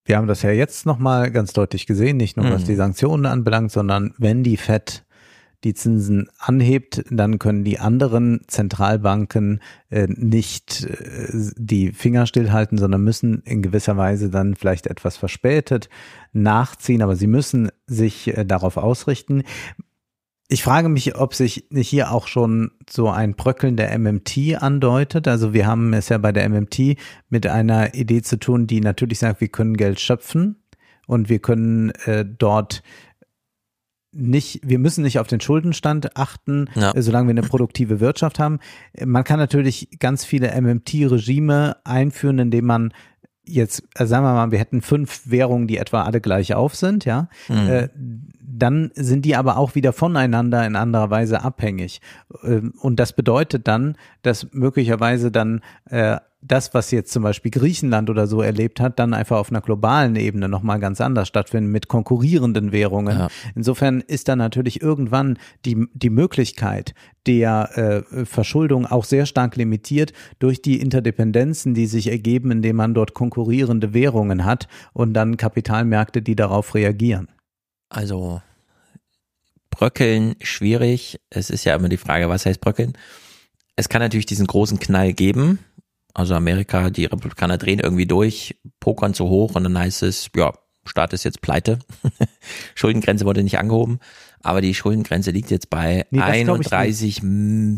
Wir 0.05 0.17
haben 0.19 0.27
das 0.27 0.43
ja 0.43 0.51
jetzt 0.51 0.85
nochmal 0.85 1.31
ganz 1.31 1.53
deutlich 1.53 1.87
gesehen, 1.87 2.19
nicht 2.19 2.37
nur 2.37 2.51
was 2.51 2.63
mhm. 2.63 2.67
die 2.67 2.75
Sanktionen 2.75 3.27
anbelangt, 3.27 3.73
sondern 3.73 4.15
wenn 4.19 4.43
die 4.43 4.57
FED 4.57 5.05
die 5.65 5.73
Zinsen 5.73 6.29
anhebt, 6.39 7.05
dann 7.11 7.39
können 7.39 7.65
die 7.65 7.79
anderen 7.79 8.43
Zentralbanken 8.47 9.61
äh, 9.89 10.07
nicht 10.09 10.85
äh, 10.85 11.29
die 11.57 11.93
Finger 11.93 12.27
stillhalten, 12.27 12.77
sondern 12.77 13.03
müssen 13.03 13.41
in 13.47 13.63
gewisser 13.63 13.97
Weise 13.97 14.29
dann 14.29 14.57
vielleicht 14.57 14.87
etwas 14.87 15.17
verspätet 15.17 15.89
nachziehen, 16.33 17.01
aber 17.01 17.17
sie 17.17 17.27
müssen 17.27 17.71
sich 17.87 18.37
äh, 18.37 18.45
darauf 18.45 18.77
ausrichten. 18.77 19.43
Ich 20.49 20.63
frage 20.63 20.89
mich, 20.91 21.17
ob 21.17 21.35
sich 21.35 21.65
hier 21.73 22.13
auch 22.13 22.29
schon 22.29 22.71
so 22.89 23.09
ein 23.09 23.35
Bröckeln 23.35 23.77
der 23.77 23.99
MMT 23.99 24.61
andeutet. 24.61 25.27
Also 25.27 25.55
wir 25.55 25.67
haben 25.67 25.95
es 25.95 26.11
ja 26.11 26.19
bei 26.19 26.33
der 26.33 26.49
MMT 26.49 26.97
mit 27.31 27.47
einer 27.47 27.95
Idee 27.95 28.21
zu 28.21 28.39
tun, 28.39 28.67
die 28.67 28.81
natürlich 28.81 29.21
sagt, 29.21 29.41
wir 29.41 29.49
können 29.49 29.77
Geld 29.77 30.01
schöpfen 30.01 30.63
und 31.07 31.29
wir 31.29 31.39
können 31.39 31.91
äh, 32.05 32.27
dort 32.27 32.83
nicht, 34.13 34.61
wir 34.63 34.79
müssen 34.79 35.03
nicht 35.03 35.19
auf 35.19 35.27
den 35.27 35.41
Schuldenstand 35.41 36.17
achten, 36.17 36.69
ja. 36.75 36.93
Äh, 36.93 37.03
solange 37.03 37.29
wir 37.29 37.33
eine 37.33 37.49
produktive 37.49 38.01
Wirtschaft 38.01 38.39
haben. 38.39 38.61
Man 39.05 39.25
kann 39.25 39.39
natürlich 39.39 39.99
ganz 39.99 40.25
viele 40.25 40.53
MMT-Regime 40.61 41.79
einführen, 41.85 42.39
indem 42.39 42.67
man 42.67 42.95
jetzt, 43.45 43.83
äh, 43.95 44.07
sagen 44.07 44.25
wir 44.25 44.35
mal, 44.35 44.51
wir 44.53 44.59
hätten 44.59 44.83
fünf 44.83 45.23
Währungen, 45.25 45.67
die 45.67 45.79
etwa 45.79 46.03
alle 46.03 46.21
gleich 46.21 46.55
auf 46.55 46.75
sind, 46.75 47.05
ja. 47.05 47.29
Mhm. 47.49 47.91
Dann 48.57 48.91
sind 48.95 49.25
die 49.25 49.37
aber 49.37 49.57
auch 49.57 49.75
wieder 49.75 49.93
voneinander 49.93 50.67
in 50.67 50.77
anderer 50.77 51.11
Weise 51.11 51.43
abhängig. 51.43 52.01
Ähm, 52.43 52.75
und 52.81 53.01
das 53.01 53.13
bedeutet 53.13 53.67
dann, 53.67 53.97
dass 54.23 54.49
möglicherweise 54.53 55.31
dann 55.31 55.61
äh, 55.87 56.19
das, 56.47 56.75
was 56.75 56.91
jetzt 56.91 57.13
zum 57.13 57.23
Beispiel 57.23 57.51
Griechenland 57.51 58.11
oder 58.11 58.27
so 58.27 58.43
erlebt 58.43 58.81
hat, 58.81 58.99
dann 58.99 59.15
einfach 59.15 59.39
auf 59.39 59.51
einer 59.51 59.63
globalen 59.63 60.15
Ebene 60.15 60.49
nochmal 60.49 60.79
ganz 60.79 61.01
anders 61.01 61.27
stattfinden 61.27 61.73
mit 61.73 61.89
konkurrierenden 61.89 62.71
Währungen. 62.71 63.19
Ja. 63.19 63.29
Insofern 63.55 64.03
ist 64.03 64.29
da 64.29 64.37
natürlich 64.37 64.83
irgendwann 64.83 65.39
die, 65.65 65.87
die 65.95 66.11
Möglichkeit 66.11 66.95
der 67.27 68.05
äh, 68.13 68.27
Verschuldung 68.27 68.85
auch 68.85 69.05
sehr 69.05 69.25
stark 69.25 69.57
limitiert 69.57 70.13
durch 70.39 70.61
die 70.61 70.81
Interdependenzen, 70.81 71.73
die 71.73 71.87
sich 71.87 72.11
ergeben, 72.11 72.51
indem 72.51 72.77
man 72.77 72.93
dort 72.93 73.15
konkurrierende 73.15 73.95
Währungen 73.95 74.45
hat 74.45 74.69
und 74.93 75.15
dann 75.15 75.39
Kapitalmärkte, 75.39 76.21
die 76.21 76.37
darauf 76.37 76.75
reagieren. 76.75 77.29
Also 77.89 78.43
bröckeln 79.71 80.37
schwierig. 80.41 81.21
Es 81.31 81.51
ist 81.51 81.65
ja 81.65 81.75
immer 81.75 81.89
die 81.89 81.97
Frage, 81.97 82.29
was 82.29 82.47
heißt 82.47 82.61
bröckeln? 82.61 82.97
Es 83.77 83.89
kann 83.89 84.01
natürlich 84.01 84.27
diesen 84.27 84.47
großen 84.47 84.79
Knall 84.79 85.13
geben. 85.13 85.59
Also 86.15 86.35
Amerika, 86.35 86.91
die 86.91 87.07
Republikaner 87.07 87.59
drehen 87.59 87.81
irgendwie 87.81 88.07
durch, 88.07 88.57
pokern 88.79 89.15
zu 89.15 89.29
hoch 89.29 89.57
und 89.57 89.65
dann 89.65 89.77
heißt 89.77 90.05
es, 90.05 90.31
ja, 90.37 90.53
Staat 90.87 91.13
ist 91.13 91.25
jetzt 91.25 91.41
pleite. 91.41 91.79
Schuldengrenze 92.75 93.25
wurde 93.25 93.43
nicht 93.43 93.59
angehoben, 93.59 93.99
aber 94.45 94.61
die 94.61 94.75
Schuldengrenze 94.75 95.31
liegt 95.31 95.51
jetzt 95.51 95.71
bei 95.71 96.07
Nee, 96.11 96.21
das 96.21 96.45
glaub 96.45 96.61
ich 96.61 96.73
31 96.73 97.21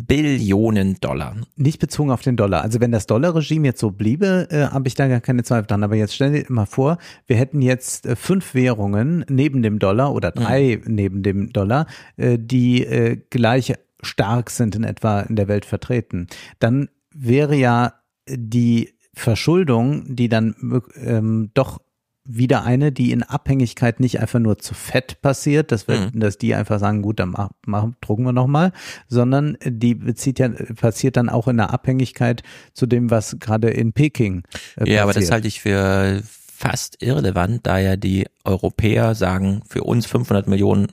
Billionen 0.07 0.97
Dollar. 1.01 1.37
Nicht 1.57 1.79
bezogen 1.79 2.11
auf 2.11 2.23
den 2.23 2.37
Dollar. 2.37 2.63
Also 2.63 2.81
wenn 2.81 2.93
das 2.93 3.07
Dollarregime 3.07 3.69
jetzt 3.69 3.81
so 3.81 3.93
bliebe, 3.93 4.49
äh, 4.51 4.67
habe 4.67 4.89
ich 4.89 4.95
da 4.95 5.07
gar 5.07 5.21
keine 5.21 5.45
Zweifel 5.45 5.67
dran. 5.67 5.85
Aber 5.85 5.95
jetzt 5.95 6.15
stell 6.15 6.33
dir 6.33 6.45
mal 6.49 6.67
vor, 6.67 6.99
wir 7.27 7.37
hätten 7.37 7.63
jetzt 7.63 8.07
äh, 8.07 8.17
fünf 8.17 8.55
Währungen 8.55 9.25
neben 9.29 9.63
dem 9.63 9.79
Dollar 9.79 10.13
oder 10.13 10.33
drei 10.33 10.81
neben 10.85 11.23
dem 11.23 11.53
Dollar, 11.53 11.87
äh, 12.17 12.39
die 12.39 12.85
äh, 12.85 13.17
gleich 13.31 13.73
stark 14.03 14.51
sind 14.51 14.75
in 14.75 14.85
etwa 14.85 15.21
in 15.21 15.37
der 15.37 15.49
Welt 15.49 15.65
vertreten. 15.65 16.27
Dann 16.59 16.89
wäre 17.15 17.55
ja 17.55 17.95
die 18.29 18.93
Verschuldung, 19.15 20.15
die 20.15 20.29
dann 20.29 20.83
ähm, 21.03 21.51
doch 21.55 21.81
wieder 22.27 22.65
eine, 22.65 22.93
die 22.93 23.13
in 23.13 23.23
Abhängigkeit 23.23 24.01
nicht 24.01 24.21
einfach 24.21 24.39
nur 24.39 24.59
zu 24.59 24.75
fett 24.75 25.21
passiert, 25.23 25.73
dass 25.73 25.89
wir, 25.89 26.11
dass 26.13 26.39
die 26.39 26.55
einfach 26.55 26.79
sagen, 26.79 27.03
gut, 27.03 27.21
dann 27.21 27.31
mach, 27.31 27.51
mach, 27.67 27.89
drucken 28.01 28.25
wir 28.25 28.33
nochmal, 28.33 28.73
sondern 29.09 29.57
die 29.65 29.95
bezieht 29.95 30.39
ja, 30.39 30.49
passiert 30.49 31.17
dann 31.17 31.29
auch 31.29 31.49
in 31.49 31.57
der 31.57 31.73
Abhängigkeit 31.73 32.43
zu 32.73 32.87
dem, 32.87 33.11
was 33.11 33.39
gerade 33.39 33.71
in 33.71 33.93
Peking 33.93 34.43
äh, 34.77 34.91
Ja, 34.93 35.03
aber 35.03 35.13
das 35.13 35.23
passiert. 35.23 35.33
halte 35.33 35.49
ich 35.49 35.61
für 35.61 36.23
fast 36.25 37.03
irrelevant, 37.03 37.67
da 37.67 37.79
ja 37.79 37.97
die 37.97 38.27
Europäer 38.45 39.15
sagen, 39.15 39.63
für 39.69 39.85
uns 39.85 40.07
500 40.07 40.49
Millionen 40.49 40.89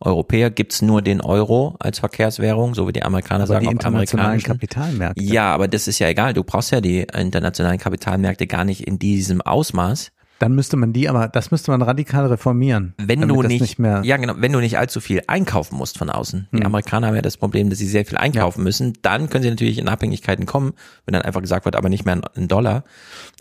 Europäer 0.00 0.50
gibt's 0.50 0.82
nur 0.82 1.02
den 1.02 1.20
Euro 1.20 1.76
als 1.78 2.00
Verkehrswährung, 2.00 2.74
so 2.74 2.88
wie 2.88 2.92
die 2.92 3.02
Amerikaner 3.02 3.44
aber 3.44 3.54
sagen, 3.54 3.66
die 3.66 3.72
internationalen. 3.72 4.42
Kapitalmärkte. 4.42 5.22
Ja, 5.22 5.54
aber 5.54 5.68
das 5.68 5.88
ist 5.88 5.98
ja 5.98 6.08
egal. 6.08 6.34
Du 6.34 6.42
brauchst 6.42 6.72
ja 6.72 6.80
die 6.80 7.06
internationalen 7.16 7.78
Kapitalmärkte 7.78 8.46
gar 8.46 8.64
nicht 8.64 8.86
in 8.86 8.98
diesem 8.98 9.40
Ausmaß. 9.40 10.10
Dann 10.44 10.54
müsste 10.54 10.76
man 10.76 10.92
die, 10.92 11.08
aber 11.08 11.28
das 11.28 11.50
müsste 11.50 11.70
man 11.70 11.80
radikal 11.80 12.26
reformieren. 12.26 12.92
Wenn 12.98 13.22
du 13.26 13.40
das 13.40 13.50
nicht, 13.50 13.78
mehr, 13.78 14.02
ja 14.04 14.18
genau, 14.18 14.34
wenn 14.36 14.52
du 14.52 14.60
nicht 14.60 14.76
allzu 14.76 15.00
viel 15.00 15.22
einkaufen 15.26 15.78
musst 15.78 15.96
von 15.96 16.10
außen. 16.10 16.48
Die 16.52 16.58
Hm. 16.58 16.66
Amerikaner 16.66 17.06
haben 17.06 17.14
ja 17.14 17.22
das 17.22 17.38
Problem, 17.38 17.70
dass 17.70 17.78
sie 17.78 17.86
sehr 17.86 18.04
viel 18.04 18.18
einkaufen 18.18 18.62
müssen. 18.62 18.92
Dann 19.00 19.30
können 19.30 19.42
sie 19.42 19.48
natürlich 19.48 19.78
in 19.78 19.88
Abhängigkeiten 19.88 20.44
kommen, 20.44 20.74
wenn 21.06 21.14
dann 21.14 21.22
einfach 21.22 21.40
gesagt 21.40 21.64
wird, 21.64 21.76
aber 21.76 21.88
nicht 21.88 22.04
mehr 22.04 22.20
in 22.34 22.46
Dollar. 22.46 22.84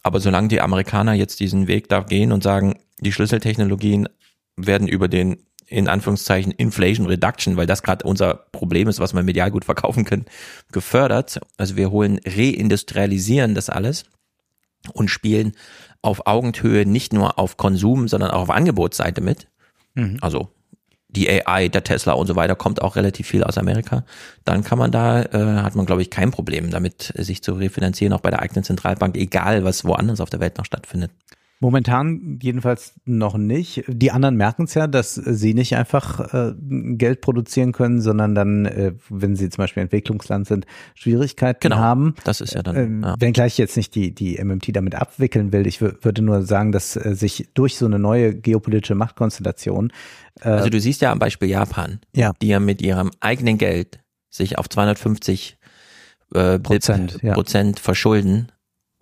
Aber 0.01 0.21
solange 0.21 0.47
die 0.47 0.61
Amerikaner 0.61 1.11
jetzt 1.11 1.41
diesen 1.41 1.67
Weg 1.67 1.89
da 1.89 1.99
gehen 1.99 2.31
und 2.31 2.41
sagen, 2.41 2.79
die 3.01 3.11
Schlüsseltechnologien 3.11 4.07
werden 4.55 4.87
über 4.87 5.09
den 5.09 5.39
in 5.67 5.89
Anführungszeichen 5.89 6.53
Inflation 6.53 7.07
Reduction, 7.07 7.57
weil 7.57 7.67
das 7.67 7.83
gerade 7.83 8.07
unser 8.07 8.33
Problem 8.53 8.87
ist, 8.87 9.01
was 9.01 9.13
wir 9.13 9.23
medial 9.23 9.51
gut 9.51 9.65
verkaufen 9.65 10.05
können, 10.05 10.23
gefördert. 10.71 11.41
Also 11.57 11.75
wir 11.75 11.91
holen, 11.91 12.21
reindustrialisieren 12.25 13.55
das 13.55 13.69
alles 13.69 14.05
und 14.93 15.09
spielen 15.09 15.53
auf 16.03 16.27
Augenhöhe 16.27 16.85
nicht 16.85 17.13
nur 17.13 17.39
auf 17.39 17.57
Konsum, 17.57 18.07
sondern 18.07 18.29
auch 18.29 18.41
auf 18.41 18.49
Angebotsseite 18.51 19.21
mit. 19.21 19.47
Also 20.21 20.49
die 21.09 21.29
AI, 21.29 21.69
der 21.69 21.83
Tesla 21.83 22.13
und 22.13 22.27
so 22.27 22.35
weiter 22.35 22.55
kommt 22.55 22.81
auch 22.81 22.95
relativ 22.95 23.27
viel 23.27 23.43
aus 23.43 23.57
Amerika. 23.57 24.03
Dann 24.45 24.63
kann 24.63 24.79
man 24.79 24.91
da, 24.91 25.21
äh, 25.21 25.61
hat 25.61 25.75
man 25.75 25.85
glaube 25.85 26.01
ich 26.01 26.09
kein 26.09 26.31
Problem 26.31 26.71
damit, 26.71 27.13
sich 27.15 27.43
zu 27.43 27.53
refinanzieren, 27.53 28.13
auch 28.13 28.21
bei 28.21 28.31
der 28.31 28.41
eigenen 28.41 28.63
Zentralbank, 28.63 29.15
egal 29.15 29.63
was 29.63 29.85
woanders 29.85 30.21
auf 30.21 30.29
der 30.29 30.39
Welt 30.39 30.57
noch 30.57 30.65
stattfindet. 30.65 31.11
Momentan 31.63 32.39
jedenfalls 32.41 32.93
noch 33.05 33.37
nicht. 33.37 33.85
Die 33.87 34.11
anderen 34.11 34.35
merken 34.35 34.65
es 34.65 34.73
ja, 34.73 34.85
dass 34.85 35.15
sie 35.15 35.53
nicht 35.53 35.75
einfach 35.77 36.33
äh, 36.33 36.53
Geld 36.59 37.21
produzieren 37.21 37.71
können, 37.71 38.01
sondern 38.01 38.35
dann, 38.35 38.65
äh, 38.65 38.93
wenn 39.09 39.37
sie 39.37 39.49
zum 39.49 39.63
Beispiel 39.63 39.81
Entwicklungsland 39.81 40.45
sind, 40.45 40.65
Schwierigkeiten 40.93 41.61
Genau. 41.61 41.77
haben. 41.77 42.15
Das 42.25 42.41
ist 42.41 42.53
ja 42.53 42.61
dann, 42.63 42.75
Ähm, 42.75 43.01
ja. 43.03 43.15
Wenngleich 43.17 43.53
ich 43.53 43.57
jetzt 43.59 43.77
nicht 43.77 43.95
die, 43.95 44.13
die 44.13 44.43
MMT 44.43 44.75
damit 44.75 44.95
abwickeln 44.95 45.53
will, 45.53 45.65
ich 45.65 45.77
wür- 45.79 46.03
würde 46.03 46.21
nur 46.21 46.41
sagen, 46.43 46.73
dass 46.73 46.97
äh, 46.97 47.15
sich 47.15 47.47
durch 47.53 47.77
so 47.77 47.85
eine 47.85 47.97
neue 47.97 48.35
geopolitische 48.35 48.95
Machtkonstellation 48.95 49.91
Also 50.41 50.69
du 50.69 50.79
siehst 50.81 51.01
ja 51.01 51.11
am 51.13 51.19
Beispiel 51.19 51.47
Japan, 51.49 51.99
Ja. 52.13 52.33
die 52.41 52.47
ja 52.49 52.59
mit 52.59 52.81
ihrem 52.81 53.11
eigenen 53.21 53.57
Geld 53.57 53.99
sich 54.29 54.57
auf 54.57 54.67
250 54.67 55.57
äh, 56.33 56.59
Prozent, 56.59 57.19
ja. 57.21 57.33
Prozent 57.33 57.79
verschulden 57.79 58.47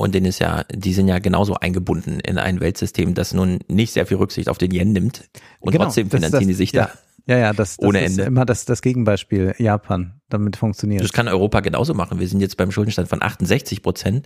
und 0.01 0.13
denen 0.15 0.25
ist 0.25 0.39
ja, 0.39 0.63
die 0.73 0.93
sind 0.93 1.07
ja 1.07 1.19
genauso 1.19 1.53
eingebunden 1.55 2.19
in 2.19 2.37
ein 2.37 2.59
Weltsystem, 2.59 3.13
das 3.13 3.33
nun 3.33 3.59
nicht 3.67 3.93
sehr 3.93 4.05
viel 4.05 4.17
Rücksicht 4.17 4.49
auf 4.49 4.57
den 4.57 4.71
Yen 4.71 4.91
nimmt 4.91 5.29
und 5.59 5.71
Genau, 5.71 5.85
trotzdem 5.85 6.09
das- 6.09 6.17
finanzieren 6.19 6.41
das- 6.41 6.47
die 6.47 6.53
sich 6.53 6.71
ja. 6.73 6.85
da. 6.85 6.91
Ja, 7.27 7.37
ja, 7.37 7.53
das, 7.53 7.77
das 7.77 7.87
Ohne 7.87 8.03
ist 8.03 8.13
Ende. 8.13 8.23
immer 8.23 8.45
das, 8.45 8.65
das 8.65 8.81
Gegenbeispiel 8.81 9.53
Japan. 9.59 10.19
Damit 10.29 10.57
funktioniert. 10.57 11.03
Das 11.03 11.13
kann 11.13 11.27
Europa 11.27 11.59
genauso 11.59 11.93
machen. 11.93 12.19
Wir 12.19 12.27
sind 12.27 12.41
jetzt 12.41 12.57
beim 12.57 12.71
Schuldenstand 12.71 13.09
von 13.09 13.21
68 13.21 13.83
Prozent. 13.83 14.25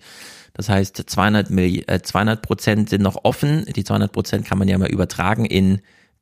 Das 0.53 0.69
heißt, 0.69 1.03
200, 1.05 1.49
Milli 1.49 1.83
äh, 1.87 2.01
200 2.01 2.41
Prozent 2.41 2.89
sind 2.89 3.01
noch 3.01 3.17
offen. 3.25 3.65
Die 3.75 3.83
200 3.83 4.13
Prozent 4.13 4.45
kann 4.47 4.57
man 4.57 4.69
ja 4.69 4.77
mal 4.77 4.89
übertragen 4.89 5.43
in 5.43 5.81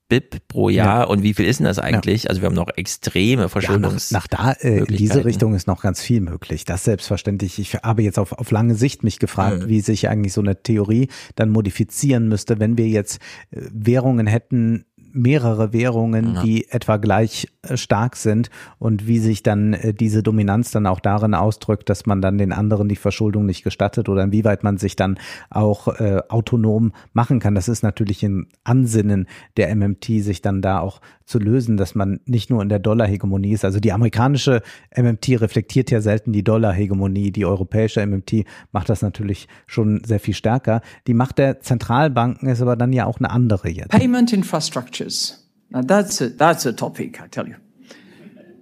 BIP 0.10 0.48
pro 0.48 0.70
Jahr. 0.70 1.10
Und 1.10 1.24
wie 1.24 1.34
viel 1.34 1.46
ist 1.46 1.60
denn 1.60 1.66
das 1.66 1.80
eigentlich? 1.80 2.30
Also 2.30 2.42
wir 2.42 2.48
haben 2.48 2.56
noch 2.56 2.70
extreme 2.76 3.42
Ja, 3.42 3.46
nach, 3.46 3.52
Verschuldungs. 3.52 4.12
nach 4.12 4.28
da, 4.28 4.52
äh, 4.52 4.80
in 4.80 4.86
diese. 4.86 5.26
Richtung 5.26 5.56
ist 5.56 5.68
noch 5.68 5.82
ganz 5.82 6.02
viel 6.02 6.22
möglich. 6.22 6.66
Das 6.66 6.84
selbstverständlich. 6.84 7.60
Ich 7.60 7.76
habe 7.76 8.04
jetzt 8.04 8.20
auf, 8.20 8.34
auf 8.34 8.52
lange 8.52 8.76
Sicht 8.76 9.04
mich 9.04 9.20
gefragt, 9.20 9.68
wie 9.68 9.82
sich 9.82 10.10
eigentlich 10.10 10.34
so 10.34 10.42
eine 10.42 10.62
Theorie 10.62 11.10
dann 11.36 11.50
modifizieren 11.50 12.28
müsste, 12.28 12.60
wenn 12.60 12.78
wir 12.78 12.88
jetzt 12.88 13.20
äh, 13.52 13.62
Währungen 13.72 14.28
hätten, 14.28 14.86
mehrere 14.98 15.74
Währungen, 15.74 16.40
die 16.44 16.70
etwa 16.70 16.98
gleich 16.98 17.48
stark 17.76 18.16
sind 18.16 18.50
und 18.78 19.08
wie 19.08 19.20
sich 19.20 19.44
dann 19.44 19.74
äh, 19.74 19.94
diese 19.94 20.22
Dominanz 20.22 20.72
dann 20.72 20.86
auch 20.86 21.00
darin 21.00 21.34
ausdrückt, 21.34 21.90
dass 21.90 22.06
man 22.06 22.22
dann 22.22 22.38
den 22.38 22.52
anderen 22.52 22.90
die 22.90 22.96
Verschuldung 22.96 23.46
nicht 23.46 23.64
gestattet 23.64 24.10
oder 24.10 24.24
inwieweit 24.24 24.64
man 24.64 24.78
sich 24.78 24.96
dann 24.96 25.18
auch 25.50 25.88
äh, 25.88 26.22
autonom 26.28 26.92
machen 27.14 27.40
kann. 27.40 27.56
Das 27.56 27.70
ist 27.70 27.84
natürlich 27.84 28.24
ein 28.24 28.48
Ansinnen 28.64 29.28
der 29.58 29.74
MMT, 29.76 30.06
sich 30.22 30.42
dann 30.42 30.62
da 30.62 30.80
auch 30.80 31.00
zu 31.26 31.40
lösen, 31.40 31.78
dass 31.78 31.96
man 31.96 32.20
nicht 32.26 32.50
nur 32.50 32.62
in 32.62 32.70
der 32.70 32.80
Dollarhegemonie 32.80 33.54
ist. 33.54 33.64
Also 33.64 33.80
die 33.80 33.94
amerikanische 33.94 34.62
MMT 34.96 35.42
reflektiert 35.42 35.90
ja 35.90 36.02
selten 36.02 36.34
die 36.34 36.44
Dollarhegemonie. 36.44 37.32
Die 37.32 37.46
europäische 37.46 38.06
MMT 38.06 38.46
macht 38.72 38.90
das 38.90 39.02
natürlich 39.02 39.48
schon 39.68 40.04
sehr 40.04 40.20
viel 40.20 40.34
stärker. 40.34 40.82
Die 41.08 41.14
Macht 41.14 41.38
der 41.38 41.62
Zentralbanken 41.62 42.50
ist 42.50 42.62
aber 42.62 42.76
dann 42.76 42.92
ja 42.92 43.06
auch 43.06 43.20
eine 43.20 43.30
andere 43.30 43.70
jetzt. 43.70 43.90
Payment 43.90 44.34
infrastructures. 44.34 45.43
Now 45.74 45.82
that's 45.82 46.22
a, 46.22 46.30
that's 46.30 46.66
a 46.66 46.74
topic, 46.74 47.20
I 47.20 47.28
tell 47.28 47.48
you. 47.48 47.56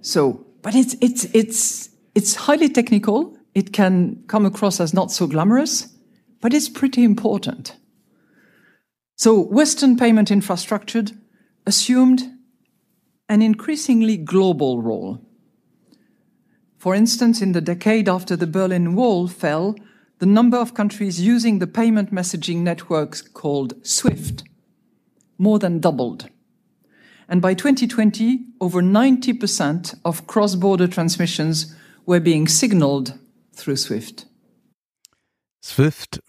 So, 0.00 0.46
but 0.62 0.74
it's, 0.74 0.96
it's, 1.00 1.24
it's, 1.34 1.90
it's 2.14 2.34
highly 2.34 2.68
technical. 2.68 3.36
It 3.54 3.72
can 3.72 4.24
come 4.26 4.46
across 4.46 4.80
as 4.80 4.94
not 4.94 5.12
so 5.12 5.26
glamorous, 5.26 5.94
but 6.40 6.54
it's 6.54 6.68
pretty 6.68 7.04
important. 7.04 7.76
So 9.16 9.38
Western 9.38 9.96
payment 9.96 10.30
infrastructure 10.30 11.04
assumed 11.66 12.22
an 13.28 13.42
increasingly 13.42 14.16
global 14.16 14.82
role. 14.82 15.20
For 16.78 16.94
instance, 16.94 17.40
in 17.40 17.52
the 17.52 17.60
decade 17.60 18.08
after 18.08 18.34
the 18.36 18.46
Berlin 18.46 18.94
Wall 18.96 19.28
fell, 19.28 19.76
the 20.18 20.26
number 20.26 20.56
of 20.56 20.74
countries 20.74 21.20
using 21.20 21.58
the 21.58 21.66
payment 21.66 22.12
messaging 22.12 22.58
networks 22.58 23.22
called 23.22 23.74
SWIFT 23.86 24.44
more 25.38 25.58
than 25.58 25.78
doubled. 25.78 26.28
And 27.28 27.40
by 27.40 27.54
2020, 27.54 28.40
over 28.60 28.82
90% 28.82 29.96
of 30.04 30.26
cross-border 30.26 30.88
transmissions 30.88 31.74
were 32.06 32.20
being 32.20 32.48
signaled 32.48 33.14
through 33.54 33.76
SWIFT. 33.76 34.26
SWIFT 35.60 36.20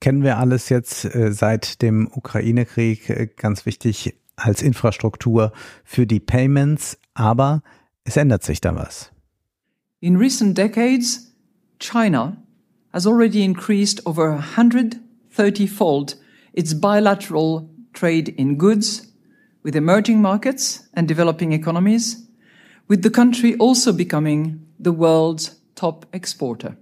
kennen 0.00 0.22
wir 0.24 0.38
alles 0.38 0.68
jetzt 0.68 1.04
äh, 1.04 1.32
seit 1.32 1.80
dem 1.80 2.08
Ukraine-Krieg, 2.12 3.08
äh, 3.08 3.28
ganz 3.36 3.64
wichtig 3.66 4.16
als 4.36 4.62
Infrastruktur 4.62 5.52
für 5.84 6.06
die 6.06 6.20
Payments, 6.20 6.98
aber 7.14 7.62
es 8.04 8.16
ändert 8.16 8.42
sich 8.42 8.60
da 8.60 8.74
was. 8.74 9.10
In 10.00 10.16
recent 10.16 10.58
decades, 10.58 11.32
China 11.78 12.36
has 12.92 13.06
already 13.06 13.44
increased 13.44 14.04
over 14.04 14.42
130-fold 14.56 16.16
its 16.52 16.80
bilateral 16.80 17.68
trade 17.92 18.28
in 18.28 18.58
goods 18.58 19.11
with 19.64 19.76
emerging 19.76 20.20
markets 20.20 20.88
and 20.94 21.06
developing 21.08 21.52
economies, 21.52 22.16
with 22.88 23.02
the 23.02 23.10
country 23.10 23.54
also 23.58 23.92
becoming 23.92 24.60
the 24.78 24.92
world's 24.92 25.60
top 25.74 26.06
exporter. 26.12 26.76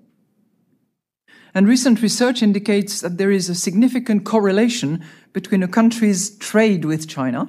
And 1.52 1.66
recent 1.66 2.00
research 2.00 2.42
indicates 2.42 3.00
that 3.00 3.18
there 3.18 3.30
is 3.32 3.48
a 3.48 3.54
significant 3.54 4.24
correlation 4.24 5.02
between 5.32 5.62
a 5.62 5.68
country's 5.68 6.38
trade 6.38 6.84
with 6.84 7.08
China 7.08 7.48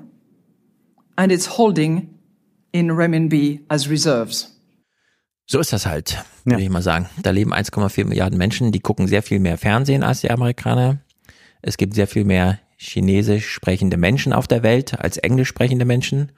and 1.17 1.31
its 1.31 1.45
holding 1.57 2.09
in 2.73 2.87
renminbi 2.91 3.59
as 3.69 3.89
reserves. 3.89 4.47
So 5.45 5.59
ist 5.59 5.71
das 5.73 5.85
halt, 5.85 6.17
würde 6.45 6.59
Ja. 6.61 6.65
ich 6.65 6.69
mal 6.71 6.81
sagen. 6.81 7.07
Da 7.21 7.31
leben 7.31 7.53
1,4 7.53 8.05
Milliarden 8.05 8.37
Menschen, 8.37 8.71
die 8.71 8.79
gucken 8.79 9.07
sehr 9.07 9.21
viel 9.21 9.39
mehr 9.39 9.57
Fernsehen 9.57 10.01
als 10.03 10.21
die 10.21 10.31
Amerikaner. 10.31 10.99
Es 11.61 11.77
gibt 11.77 11.93
sehr 11.93 12.07
viel 12.07 12.23
mehr 12.23 12.59
chinesisch 12.81 13.47
sprechende 13.47 13.97
Menschen 13.97 14.33
auf 14.33 14.47
der 14.47 14.63
Welt 14.63 14.99
als 14.99 15.17
englisch 15.17 15.49
sprechende 15.49 15.85
Menschen. 15.85 16.31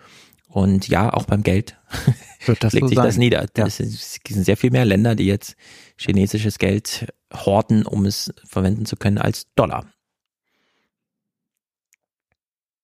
Und 0.49 0.87
ja, 0.87 1.11
auch 1.11 1.25
beim 1.25 1.41
Geld 1.41 1.77
Wird 2.45 2.63
das 2.63 2.73
legt 2.73 2.83
so 2.83 2.87
sich 2.89 2.95
sein? 2.97 3.05
das 3.05 3.17
nieder. 3.17 3.45
Ja. 3.57 3.67
Es 3.67 3.77
sind 3.77 4.43
sehr 4.45 4.57
viel 4.57 4.71
mehr 4.71 4.85
Länder, 4.85 5.15
die 5.15 5.25
jetzt 5.25 5.55
chinesisches 5.97 6.57
Geld 6.59 7.07
horten, 7.33 7.85
um 7.85 8.05
es 8.05 8.33
verwenden 8.45 8.85
zu 8.85 8.95
können 8.97 9.17
als 9.17 9.47
Dollar. 9.55 9.85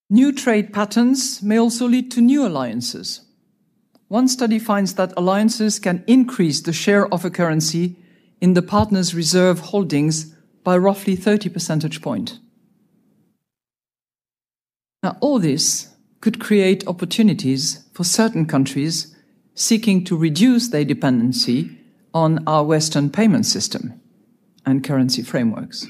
New 0.07 0.31
trade 0.31 0.69
patterns 0.71 1.41
may 1.41 1.59
also 1.59 1.87
lead 1.87 2.11
to 2.11 2.21
new 2.21 2.43
alliances. 2.43 3.27
One 4.07 4.27
study 4.27 4.59
finds 4.59 4.95
that 4.95 5.15
alliances 5.17 5.79
can 5.79 6.03
increase 6.07 6.63
the 6.63 6.73
share 6.73 7.07
of 7.13 7.25
a 7.25 7.29
currency 7.29 7.95
in 8.39 8.55
the 8.55 8.61
partner's 8.61 9.13
reserve 9.13 9.71
holdings 9.71 10.33
by 10.63 10.75
roughly 10.77 11.15
30 11.15 11.49
percentage 11.49 12.01
point. 12.01 12.39
Now, 15.03 15.17
all 15.21 15.39
this 15.39 15.95
could 16.21 16.39
create 16.39 16.87
opportunities 16.87 17.89
for 17.93 18.03
certain 18.03 18.45
countries 18.45 19.15
seeking 19.55 20.03
to 20.05 20.17
reduce 20.17 20.69
their 20.69 20.85
dependency 20.85 21.77
on 22.13 22.45
our 22.47 22.65
Western 22.65 23.09
payment 23.09 23.45
system 23.45 23.93
and 24.65 24.83
currency 24.83 25.23
frameworks. 25.23 25.87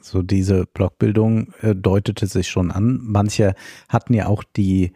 So 0.00 0.22
diese 0.22 0.66
Blockbildung 0.66 1.54
äh, 1.60 1.74
deutete 1.74 2.26
sich 2.26 2.48
schon 2.48 2.70
an. 2.70 3.00
Manche 3.02 3.54
hatten 3.88 4.14
ja 4.14 4.26
auch 4.26 4.44
die 4.44 4.92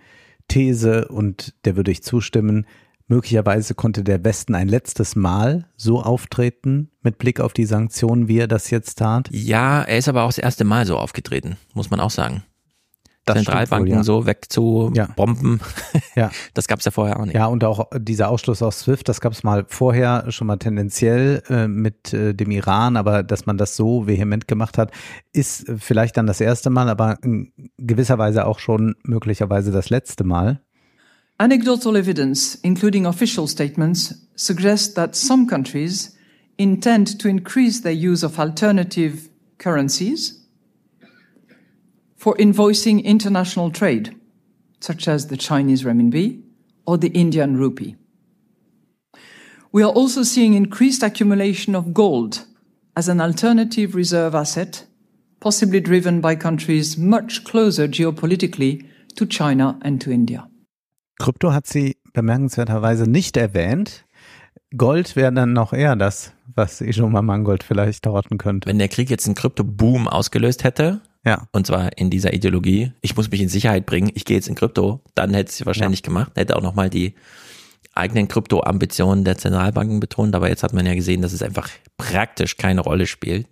These, 0.49 1.09
und 1.09 1.55
der 1.65 1.77
würde 1.77 1.91
ich 1.91 2.03
zustimmen, 2.03 2.67
möglicherweise 3.09 3.75
konnte 3.75 4.03
der 4.05 4.25
Westen 4.25 4.55
ein 4.55 4.69
letztes 4.69 5.17
Mal 5.17 5.67
so 5.77 6.03
auftreten 6.03 6.91
mit 7.03 7.19
Blick 7.19 7.41
auf 7.41 7.53
die 7.53 7.67
Sanktionen, 7.67 8.29
wie 8.29 8.39
er 8.39 8.49
das 8.49 8.71
jetzt 8.71 8.99
tat. 8.99 9.29
Ja, 9.33 9.83
er 9.83 9.99
ist 9.99 10.09
aber 10.09 10.23
auch 10.25 10.29
das 10.29 10.39
erste 10.39 10.65
Mal 10.65 10.87
so 10.87 10.99
aufgetreten, 10.99 11.57
muss 11.75 11.91
man 11.91 12.01
auch 12.01 12.11
sagen. 12.11 12.43
Das 13.27 13.39
Zentralbanken 13.39 13.91
wohl, 13.91 13.97
ja. 13.97 14.05
so 14.05 14.25
weg 14.25 14.47
zu 14.49 14.93
Ja. 14.95 15.09
bomben, 15.17 15.61
Ja. 16.15 16.31
das 16.55 16.69
gab's 16.69 16.85
ja 16.85 16.93
vorher 16.93 17.19
auch 17.19 17.25
nicht. 17.25 17.35
Ja, 17.35 17.47
und 17.47 17.65
auch 17.65 17.91
dieser 17.99 18.29
Ausschluss 18.29 18.63
aus 18.63 18.79
SWIFT, 18.79 19.09
das 19.09 19.21
gab 19.21 19.33
es 19.33 19.43
mal 19.43 19.65
vorher 19.69 20.31
schon 20.31 20.47
mal 20.47 20.59
tendenziell 20.59 21.43
äh, 21.49 21.67
mit 21.67 22.13
äh, 22.15 22.35
dem 22.35 22.53
Iran, 22.53 22.97
aber 22.97 23.25
dass 23.25 23.45
man 23.45 23.59
das 23.59 23.75
so 23.75 24.07
vehement 24.07 24.47
gemacht 24.47 24.79
hat, 24.79 24.93
ist 25.33 25.67
vielleicht 25.77 26.17
dann 26.17 26.29
das 26.29 26.41
erste 26.41 26.71
Mal, 26.71 26.89
aber 26.89 27.19
in 27.25 27.53
gewisser 27.79 28.17
Weise 28.17 28.47
auch 28.47 28.61
schon 28.61 28.95
möglicherweise 29.03 29.73
das 29.73 29.91
letzte 29.91 30.23
Mal. 30.23 30.61
Anecdotal 31.39 31.99
evidence, 31.99 32.55
including 32.57 33.05
official 33.05 33.47
statements, 33.47 34.15
suggests 34.37 34.95
that 34.95 35.15
some 35.15 35.47
countries 35.47 36.17
intend 36.57 37.19
to 37.21 37.29
increase 37.29 37.81
their 37.81 37.93
use 37.93 38.23
of 38.23 38.39
alternative 38.41 39.29
currencies 39.59 40.43
for 42.17 42.35
invoicing 42.37 43.05
international 43.05 43.71
trade, 43.71 44.17
such 44.81 45.07
as 45.07 45.27
the 45.27 45.37
Chinese 45.37 45.85
renminbi 45.85 46.43
or 46.87 46.97
the 46.97 47.11
Indian 47.11 47.59
rupee. 47.59 47.97
We 49.73 49.83
are 49.83 49.93
also 49.93 50.23
seeing 50.23 50.55
increased 50.55 51.03
accumulation 51.03 51.75
of 51.75 51.93
gold 51.93 52.47
as 52.97 53.11
an 53.11 53.21
alternative 53.21 53.95
reserve 53.95 54.35
asset, 54.35 54.87
possibly 55.41 55.81
driven 55.81 56.23
by 56.23 56.35
countries 56.35 56.97
much 56.97 57.45
closer 57.45 57.87
geopolitically 57.87 58.89
to 59.17 59.27
China 59.27 59.79
and 59.83 60.01
to 60.01 60.11
India. 60.11 60.49
Krypto 61.19 61.53
hat 61.53 61.67
sie 61.67 61.97
bemerkenswerterweise 62.13 63.09
nicht 63.09 63.37
erwähnt. 63.37 64.05
Gold 64.77 65.17
wäre 65.17 65.33
dann 65.33 65.53
noch 65.53 65.73
eher 65.73 65.97
das, 65.97 66.33
was 66.55 66.81
Ijoma 66.81 67.23
Mangold 67.23 67.63
vielleicht 67.63 68.07
horten 68.07 68.37
könnte. 68.39 68.69
Wenn 68.69 68.79
der 68.79 68.89
Krieg 68.89 69.09
jetzt 69.11 69.27
einen 69.27 69.35
Krypto-Boom 69.35 70.09
ausgelöst 70.09 70.65
hätte, 70.65 71.01
Ja. 71.25 71.49
und 71.53 71.67
zwar 71.67 71.97
in 71.97 72.11
dieser 72.11 72.33
Ideologie, 72.35 72.93
ich 73.01 73.17
muss 73.17 73.31
mich 73.31 73.41
in 73.41 73.49
Sicherheit 73.49 73.87
bringen, 73.87 74.11
ich 74.15 74.25
gehe 74.25 74.37
jetzt 74.37 74.49
in 74.49 74.55
Krypto, 74.55 75.01
dann 75.15 75.33
hätte 75.35 75.51
es 75.51 75.65
wahrscheinlich 75.65 76.03
gemacht, 76.03 76.33
hätte 76.35 76.57
auch 76.57 76.63
nochmal 76.63 76.91
die 76.91 77.15
eigenen 77.95 78.29
Krypto-Ambitionen 78.29 79.25
der 79.25 79.39
Zentralbanken 79.39 80.01
betont, 80.01 80.35
aber 80.35 80.49
jetzt 80.49 80.63
hat 80.63 80.75
man 80.75 80.85
ja 80.85 80.95
gesehen, 80.95 81.23
dass 81.23 81.33
es 81.33 81.43
einfach 81.43 81.71
praktisch 81.97 82.57
keine 82.59 82.81
Rolle 82.83 83.07
spielt. 83.07 83.47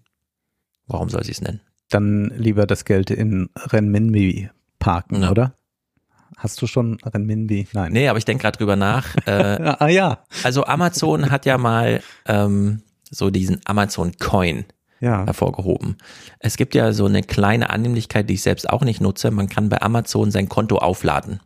Warum 0.87 1.09
soll 1.09 1.25
sie 1.25 1.33
es 1.33 1.41
nennen? 1.41 1.61
Dann 1.89 2.31
lieber 2.37 2.67
das 2.67 2.85
Geld 2.85 3.11
in 3.11 3.49
Renminbi 3.57 4.51
parken, 4.79 5.23
Ja. 5.23 5.31
oder? 5.31 5.55
Hast 6.37 6.61
du 6.61 6.67
schon 6.67 6.99
Renminbi? 7.05 7.69
Nein. 7.73 7.93
Nee, 7.93 8.09
aber 8.09 8.19
ich 8.19 8.25
denke 8.25 8.43
gerade 8.43 8.59
drüber 8.59 8.77
nach. 8.77 9.15
Äh, 9.27 9.75
Ah 9.79 9.89
ja. 9.89 10.19
also 10.43 10.65
Amazon 10.65 11.31
hat 11.31 11.47
ja 11.47 11.59
mal 11.59 12.03
ähm, 12.27 12.83
so 13.11 13.31
diesen 13.31 13.61
Amazon-Coin 13.65 14.65
Ja. 15.01 15.25
hervorgehoben. 15.25 15.97
Es 16.41 16.57
gibt 16.57 16.75
ja 16.75 16.93
so 16.93 17.07
eine 17.07 17.23
kleine 17.23 17.71
Annehmlichkeit, 17.71 18.29
die 18.29 18.35
ich 18.35 18.43
selbst 18.43 18.69
auch 18.69 18.83
nicht 18.83 19.01
nutze. 19.01 19.31
Man 19.31 19.49
kann 19.49 19.69
bei 19.69 19.81
Amazon 19.83 20.31
sein 20.31 20.49
Konto 20.49 20.79
aufladen. 20.79 21.41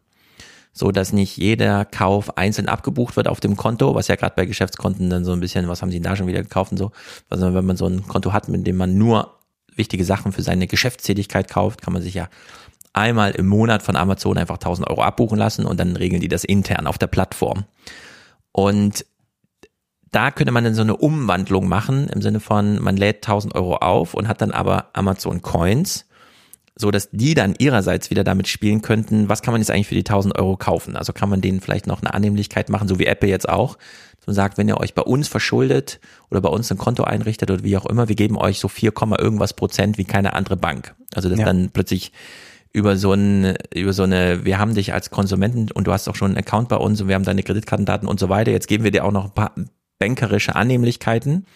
So 0.73 0.93
dass 0.93 1.13
nicht 1.13 1.37
jeder 1.37 1.85
Kauf 1.85 2.37
einzeln 2.39 2.69
abgebucht 2.69 3.17
wird 3.17 3.27
auf 3.27 3.41
dem 3.41 3.57
Konto, 3.57 3.95
was 3.97 4.07
ja 4.09 4.15
gerade 4.17 4.35
bei 4.37 4.47
Geschäftskonten 4.47 5.11
dann 5.11 5.25
so 5.25 5.33
ein 5.33 5.41
bisschen, 5.41 5.67
was 5.67 5.83
haben 5.83 5.91
sie 5.91 5.97
denn 5.97 6.05
da 6.05 6.15
schon 6.15 6.29
wieder 6.29 6.43
gekauft 6.43 6.71
und 6.73 6.79
so. 6.79 6.93
Also 7.29 7.53
wenn 7.53 7.65
man 7.67 7.77
so 7.77 7.87
ein 7.87 8.07
Konto 8.07 8.33
hat, 8.33 8.49
mit 8.49 8.65
dem 8.67 8.77
man 8.77 8.97
nur 8.97 9.35
wichtige 9.75 10.05
Sachen 10.05 10.31
für 10.33 10.43
seine 10.43 10.67
Geschäftstätigkeit 10.69 11.49
kauft, 11.51 11.83
kann 11.83 11.93
man 11.93 12.03
sich 12.03 12.15
ja 12.15 12.29
einmal 12.93 13.32
im 13.32 13.47
Monat 13.47 13.82
von 13.82 13.97
Amazon 13.97 14.39
einfach 14.39 14.56
1000 14.56 14.89
Euro 14.89 15.02
abbuchen 15.02 15.39
lassen 15.39 15.66
und 15.66 15.78
dann 15.78 15.97
regeln 15.97 16.20
die 16.20 16.28
das 16.28 16.44
intern 16.44 16.86
auf 16.86 16.98
der 16.98 17.06
Plattform. 17.06 17.65
Und 18.52 19.05
da 20.10 20.31
könnte 20.31 20.52
man 20.52 20.65
dann 20.65 20.74
so 20.74 20.82
eine 20.82 20.97
Umwandlung 20.97 21.69
machen 21.69 22.09
im 22.09 22.23
Sinne 22.23 22.40
von, 22.40 22.82
man 22.82 22.97
lädt 22.97 23.16
1000 23.16 23.55
Euro 23.55 23.77
auf 23.77 24.15
und 24.15 24.27
hat 24.27 24.40
dann 24.40 24.52
aber 24.52 24.89
Amazon 24.94 25.43
Coins, 25.43 26.06
so 26.74 26.90
dass 26.90 27.10
die 27.10 27.35
dann 27.35 27.55
ihrerseits 27.59 28.09
wieder 28.10 28.24
damit 28.24 28.48
spielen 28.48 28.82
könnten, 28.82 29.28
was 29.28 29.43
kann 29.43 29.52
man 29.52 29.60
jetzt 29.60 29.70
eigentlich 29.70 29.89
für 29.89 29.94
die 29.94 30.01
1000 30.06 30.39
Euro 30.39 30.56
kaufen? 30.56 30.97
Also 30.97 31.12
kann 31.12 31.28
man 31.28 31.40
denen 31.40 31.60
vielleicht 31.60 31.86
noch 31.86 32.01
eine 32.01 32.15
Annehmlichkeit 32.15 32.69
machen, 32.70 32.89
so 32.89 32.98
wie 32.98 33.06
Apple 33.06 33.28
jetzt 33.28 33.48
auch. 33.48 33.77
Man 34.28 34.35
sagt, 34.35 34.59
wenn 34.59 34.69
ihr 34.69 34.78
euch 34.78 34.93
bei 34.94 35.01
uns 35.01 35.27
verschuldet 35.27 36.01
oder 36.31 36.43
bei 36.43 36.51
uns 36.51 36.70
ein 36.70 36.77
Konto 36.77 37.02
einrichtet 37.02 37.51
oder 37.51 37.65
wie 37.65 37.78
auch 37.78 37.86
immer, 37.86 38.09
wir 38.09 38.15
geben 38.15 38.36
euch 38.36 38.60
so 38.60 38.69
4, 38.69 38.93
irgendwas 39.19 39.55
Prozent 39.55 39.97
wie 39.97 40.05
keine 40.05 40.35
andere 40.35 40.59
Bank. 40.59 40.94
Also 41.15 41.31
dass 41.31 41.39
Ja. 41.39 41.47
dann 41.47 41.70
plötzlich 41.70 42.12
über 42.73 42.97
so 42.97 43.12
ein, 43.12 43.57
über 43.74 43.93
so 43.93 44.03
eine, 44.03 44.45
wir 44.45 44.59
haben 44.59 44.74
dich 44.74 44.93
als 44.93 45.11
Konsumenten 45.11 45.70
und 45.73 45.86
du 45.86 45.93
hast 45.93 46.09
auch 46.09 46.15
schon 46.15 46.32
einen 46.32 46.39
Account 46.39 46.69
bei 46.69 46.77
uns 46.77 47.01
und 47.01 47.09
wir 47.09 47.15
haben 47.15 47.24
deine 47.24 47.43
Kreditkartendaten 47.43 48.09
und 48.09 48.20
so 48.20 48.28
weiter. 48.28 48.51
Jetzt 48.51 48.69
geben 48.69 48.85
wir 48.85 48.90
dir 48.90 49.05
auch 49.05 49.12
noch 49.12 49.27
ein 49.27 49.35
paar 49.35 49.55
bankerische 49.99 50.55
Annehmlichkeiten 50.55 51.47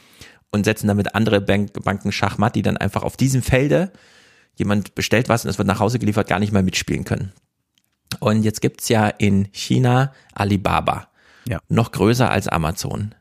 und 0.50 0.64
setzen 0.64 0.88
damit 0.88 1.14
andere 1.14 1.40
Bank, 1.40 1.72
Banken 1.84 2.12
Schachmatt, 2.12 2.54
die 2.54 2.62
dann 2.62 2.76
einfach 2.76 3.02
auf 3.02 3.16
diesem 3.16 3.42
Felde 3.42 3.92
jemand 4.56 4.94
bestellt 4.94 5.28
was 5.28 5.44
und 5.44 5.50
es 5.50 5.58
wird 5.58 5.68
nach 5.68 5.80
Hause 5.80 5.98
geliefert, 5.98 6.28
gar 6.28 6.38
nicht 6.38 6.52
mehr 6.52 6.62
mitspielen 6.62 7.04
können. 7.04 7.32
Und 8.20 8.42
jetzt 8.42 8.60
gibt's 8.60 8.88
ja 8.88 9.08
in 9.08 9.48
China 9.52 10.12
Alibaba. 10.34 11.08
Ja. 11.48 11.60
Noch 11.68 11.92
größer 11.92 12.30
als 12.30 12.48
Amazon. 12.48 13.14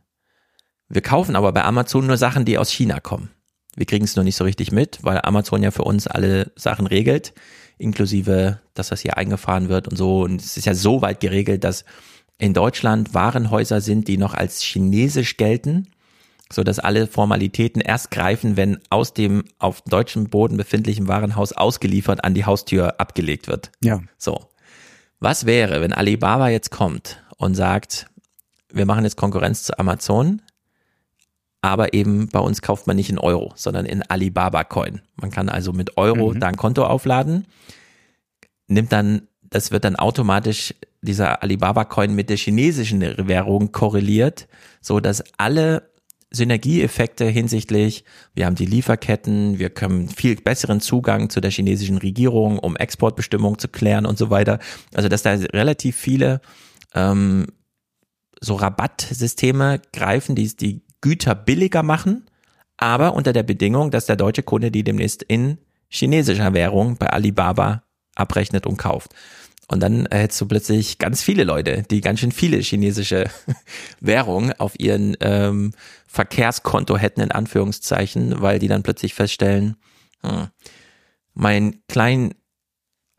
Wir 0.90 1.02
kaufen 1.02 1.36
aber 1.36 1.54
bei 1.54 1.64
Amazon 1.64 2.06
nur 2.06 2.18
Sachen, 2.18 2.44
die 2.44 2.58
aus 2.58 2.70
China 2.70 3.00
kommen. 3.00 3.32
Wir 3.76 3.86
kriegen 3.86 4.04
es 4.04 4.18
nur 4.18 4.26
nicht 4.26 4.36
so 4.36 4.44
richtig 4.44 4.74
mit, 4.74 5.00
weil 5.02 5.22
Amazon 5.24 5.64
ja 5.64 5.72
für 5.72 5.84
uns 5.84 6.08
alle 6.08 6.52
Sachen 6.58 6.88
regelt, 6.88 7.34
inklusive, 7.82 8.60
dass 8.74 8.90
das 8.90 9.02
hier 9.02 9.18
eingefahren 9.18 9.70
wird 9.70 9.88
und 9.88 9.98
so. 9.98 10.22
Und 10.22 10.42
es 10.42 10.58
ist 10.58 10.66
ja 10.66 10.74
so 10.74 11.02
weit 11.02 11.20
geregelt, 11.20 11.64
dass 11.64 11.86
in 12.38 12.54
Deutschland 12.54 13.14
Warenhäuser 13.14 13.82
sind, 13.82 14.08
die 14.08 14.18
noch 14.18 14.34
als 14.34 14.62
chinesisch 14.62 15.38
gelten, 15.38 15.88
so 16.52 16.64
dass 16.64 16.80
alle 16.80 17.08
Formalitäten 17.08 17.82
erst 17.82 18.12
greifen, 18.12 18.58
wenn 18.58 18.80
aus 18.90 19.14
dem 19.14 19.44
auf 19.60 19.82
deutschem 19.82 20.30
Boden 20.30 20.58
befindlichen 20.58 21.08
Warenhaus 21.08 21.54
ausgeliefert 21.54 22.24
an 22.24 22.34
die 22.34 22.46
Haustür 22.46 23.00
abgelegt 23.00 23.48
wird. 23.48 23.72
Ja. 23.84 24.02
So. 24.18 24.50
Was 25.20 25.46
wäre, 25.46 25.82
wenn 25.82 25.94
Alibaba 25.94 26.50
jetzt 26.50 26.72
kommt 26.72 27.24
und 27.38 27.54
sagt, 27.54 28.08
wir 28.74 28.86
machen 28.86 29.04
jetzt 29.04 29.18
Konkurrenz 29.18 29.64
zu 29.64 29.78
Amazon, 29.78 30.42
aber 31.62 31.94
eben 31.94 32.28
bei 32.28 32.40
uns 32.40 32.62
kauft 32.62 32.88
man 32.88 32.96
nicht 32.96 33.10
in 33.10 33.20
Euro, 33.20 33.54
sondern 33.56 33.86
in 33.86 34.02
Alibaba 34.04 34.64
Coin. 34.64 35.02
Man 35.16 35.32
kann 35.32 35.48
also 35.48 35.74
mit 35.74 35.98
Euro 35.98 36.34
da 36.34 36.48
ein 36.48 36.58
Konto 36.58 36.84
aufladen, 36.84 37.46
nimmt 38.68 38.92
dann, 38.92 39.28
das 39.44 39.72
wird 39.72 39.84
dann 39.84 39.96
automatisch 39.96 40.74
dieser 41.02 41.44
Alibaba 41.44 41.86
Coin 41.86 42.14
mit 42.14 42.30
der 42.30 42.38
chinesischen 42.38 43.02
Währung 43.28 43.72
korreliert, 43.72 44.48
so 44.82 45.00
dass 45.00 45.24
alle 45.38 45.92
Synergieeffekte 46.34 47.26
hinsichtlich, 47.26 48.06
wir 48.34 48.46
haben 48.46 48.56
die 48.56 48.66
Lieferketten, 48.66 49.60
wir 49.60 49.70
können 49.70 50.08
viel 50.08 50.38
besseren 50.38 50.80
Zugang 50.80 51.30
zu 51.30 51.42
der 51.42 51.52
chinesischen 51.52 51.98
Regierung, 51.98 52.58
um 52.58 52.78
Exportbestimmungen 52.78 53.60
zu 53.60 53.68
klären 53.68 54.06
und 54.06 54.18
so 54.18 54.30
weiter. 54.30 54.60
Also 54.94 55.10
dass 55.10 55.24
da 55.24 55.32
relativ 55.32 55.98
viele 55.98 56.40
ähm, 56.94 57.48
so 58.40 58.56
Rabattsysteme 58.56 59.82
greifen, 59.92 60.36
die 60.36 60.56
die 60.56 60.82
Güter 61.02 61.36
billiger 61.36 61.84
machen, 61.84 62.26
aber 62.78 63.14
unter 63.14 63.34
der 63.34 63.44
Bedingung, 63.44 63.92
dass 63.92 64.06
der 64.06 64.16
deutsche 64.16 64.44
Kunde 64.44 64.72
die 64.72 64.84
demnächst 64.84 65.24
in 65.24 65.58
chinesischer 65.90 66.54
Währung 66.54 66.98
bei 66.98 67.08
Alibaba 67.08 67.84
abrechnet 68.16 68.66
und 68.66 68.78
kauft. 68.78 69.12
Und 69.68 69.80
dann 69.82 70.08
hättest 70.12 70.42
du 70.42 70.48
plötzlich 70.48 70.98
ganz 70.98 71.22
viele 71.22 71.44
Leute, 71.44 71.84
die 71.90 72.02
ganz 72.02 72.20
schön 72.20 72.32
viele 72.32 72.58
chinesische 72.58 73.30
Währung 74.02 74.52
auf 74.54 74.78
ihren 74.80 75.16
ähm, 75.22 75.74
Verkehrskonto 76.08 76.98
hätten, 76.98 77.22
in 77.22 77.32
Anführungszeichen, 77.32 78.42
weil 78.42 78.60
die 78.60 78.68
dann 78.68 78.84
plötzlich 78.84 79.14
feststellen, 79.14 79.78
hm, 80.24 80.48
mein 81.34 81.82
klein 81.88 82.34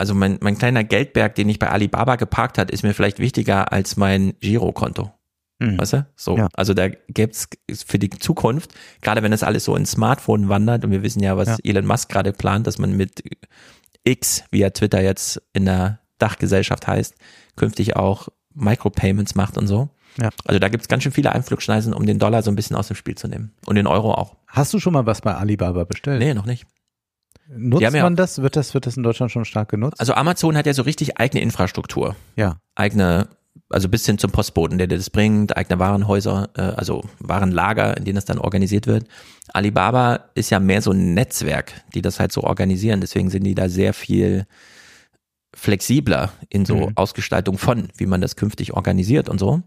also 0.02 0.16
mein, 0.16 0.38
mein 0.40 0.58
kleiner 0.58 0.82
Geldberg, 0.82 1.36
den 1.36 1.48
ich 1.48 1.60
bei 1.60 1.68
Alibaba 1.68 2.16
geparkt 2.16 2.58
hat, 2.58 2.72
ist 2.72 2.82
mir 2.82 2.92
vielleicht 2.92 3.20
wichtiger 3.20 3.72
als 3.72 3.96
mein 3.96 4.34
Girokonto. 4.40 5.12
Mhm. 5.62 5.78
Weißt 5.78 5.92
du? 5.92 6.06
So. 6.16 6.36
Ja. 6.36 6.48
Also 6.54 6.74
da 6.74 6.88
gibt's 6.88 7.48
für 7.86 7.98
die 7.98 8.10
Zukunft, 8.10 8.74
gerade 9.00 9.22
wenn 9.22 9.30
das 9.30 9.42
alles 9.42 9.64
so 9.64 9.76
ins 9.76 9.92
Smartphone 9.92 10.48
wandert 10.48 10.84
und 10.84 10.90
wir 10.90 11.02
wissen 11.02 11.22
ja, 11.22 11.36
was 11.36 11.48
ja. 11.48 11.56
Elon 11.62 11.86
Musk 11.86 12.10
gerade 12.10 12.32
plant, 12.32 12.66
dass 12.66 12.78
man 12.78 12.96
mit 12.96 13.22
X, 14.04 14.44
wie 14.50 14.62
er 14.62 14.72
Twitter 14.72 15.00
jetzt 15.00 15.40
in 15.52 15.66
der 15.66 16.00
Dachgesellschaft 16.18 16.86
heißt, 16.86 17.14
künftig 17.56 17.96
auch 17.96 18.28
Micropayments 18.54 19.34
macht 19.34 19.56
und 19.56 19.66
so. 19.66 19.88
Ja. 20.20 20.30
Also 20.44 20.58
da 20.58 20.68
gibt's 20.68 20.88
ganz 20.88 21.04
schön 21.04 21.12
viele 21.12 21.32
Einflugschneisen, 21.32 21.94
um 21.94 22.04
den 22.04 22.18
Dollar 22.18 22.42
so 22.42 22.50
ein 22.50 22.56
bisschen 22.56 22.76
aus 22.76 22.88
dem 22.88 22.96
Spiel 22.96 23.14
zu 23.14 23.28
nehmen. 23.28 23.52
Und 23.64 23.76
den 23.76 23.86
Euro 23.86 24.12
auch. 24.12 24.36
Hast 24.46 24.74
du 24.74 24.78
schon 24.78 24.92
mal 24.92 25.06
was 25.06 25.22
bei 25.22 25.34
Alibaba 25.34 25.84
bestellt? 25.84 26.18
Nee, 26.18 26.34
noch 26.34 26.44
nicht. 26.44 26.66
Nutzt 27.48 27.82
man 27.82 27.94
ja, 27.94 28.10
das? 28.10 28.40
Wird 28.40 28.56
das, 28.56 28.74
wird 28.74 28.86
das 28.86 28.96
in 28.96 29.02
Deutschland 29.02 29.30
schon 29.30 29.44
stark 29.44 29.68
genutzt? 29.68 30.00
Also 30.00 30.14
Amazon 30.14 30.56
hat 30.56 30.66
ja 30.66 30.74
so 30.74 30.82
richtig 30.82 31.18
eigene 31.18 31.42
Infrastruktur. 31.42 32.16
Ja. 32.36 32.58
Eigene, 32.74 33.28
also 33.68 33.88
bis 33.88 34.06
hin 34.06 34.18
zum 34.18 34.30
Postboten, 34.30 34.78
der 34.78 34.86
dir 34.86 34.96
das 34.96 35.10
bringt, 35.10 35.56
eigene 35.56 35.78
Warenhäuser, 35.78 36.50
äh, 36.56 36.62
also 36.62 37.02
Warenlager, 37.18 37.96
in 37.96 38.04
denen 38.04 38.16
das 38.16 38.24
dann 38.24 38.38
organisiert 38.38 38.86
wird. 38.86 39.06
Alibaba 39.52 40.30
ist 40.34 40.50
ja 40.50 40.60
mehr 40.60 40.82
so 40.82 40.92
ein 40.92 41.14
Netzwerk, 41.14 41.72
die 41.94 42.02
das 42.02 42.20
halt 42.20 42.32
so 42.32 42.42
organisieren. 42.42 43.00
Deswegen 43.00 43.30
sind 43.30 43.44
die 43.44 43.54
da 43.54 43.68
sehr 43.68 43.94
viel 43.94 44.46
flexibler 45.54 46.32
in 46.48 46.64
so 46.64 46.88
mhm. 46.88 46.92
Ausgestaltung 46.94 47.58
von, 47.58 47.88
wie 47.96 48.06
man 48.06 48.20
das 48.20 48.36
künftig 48.36 48.72
organisiert 48.72 49.28
und 49.28 49.38
so. 49.38 49.62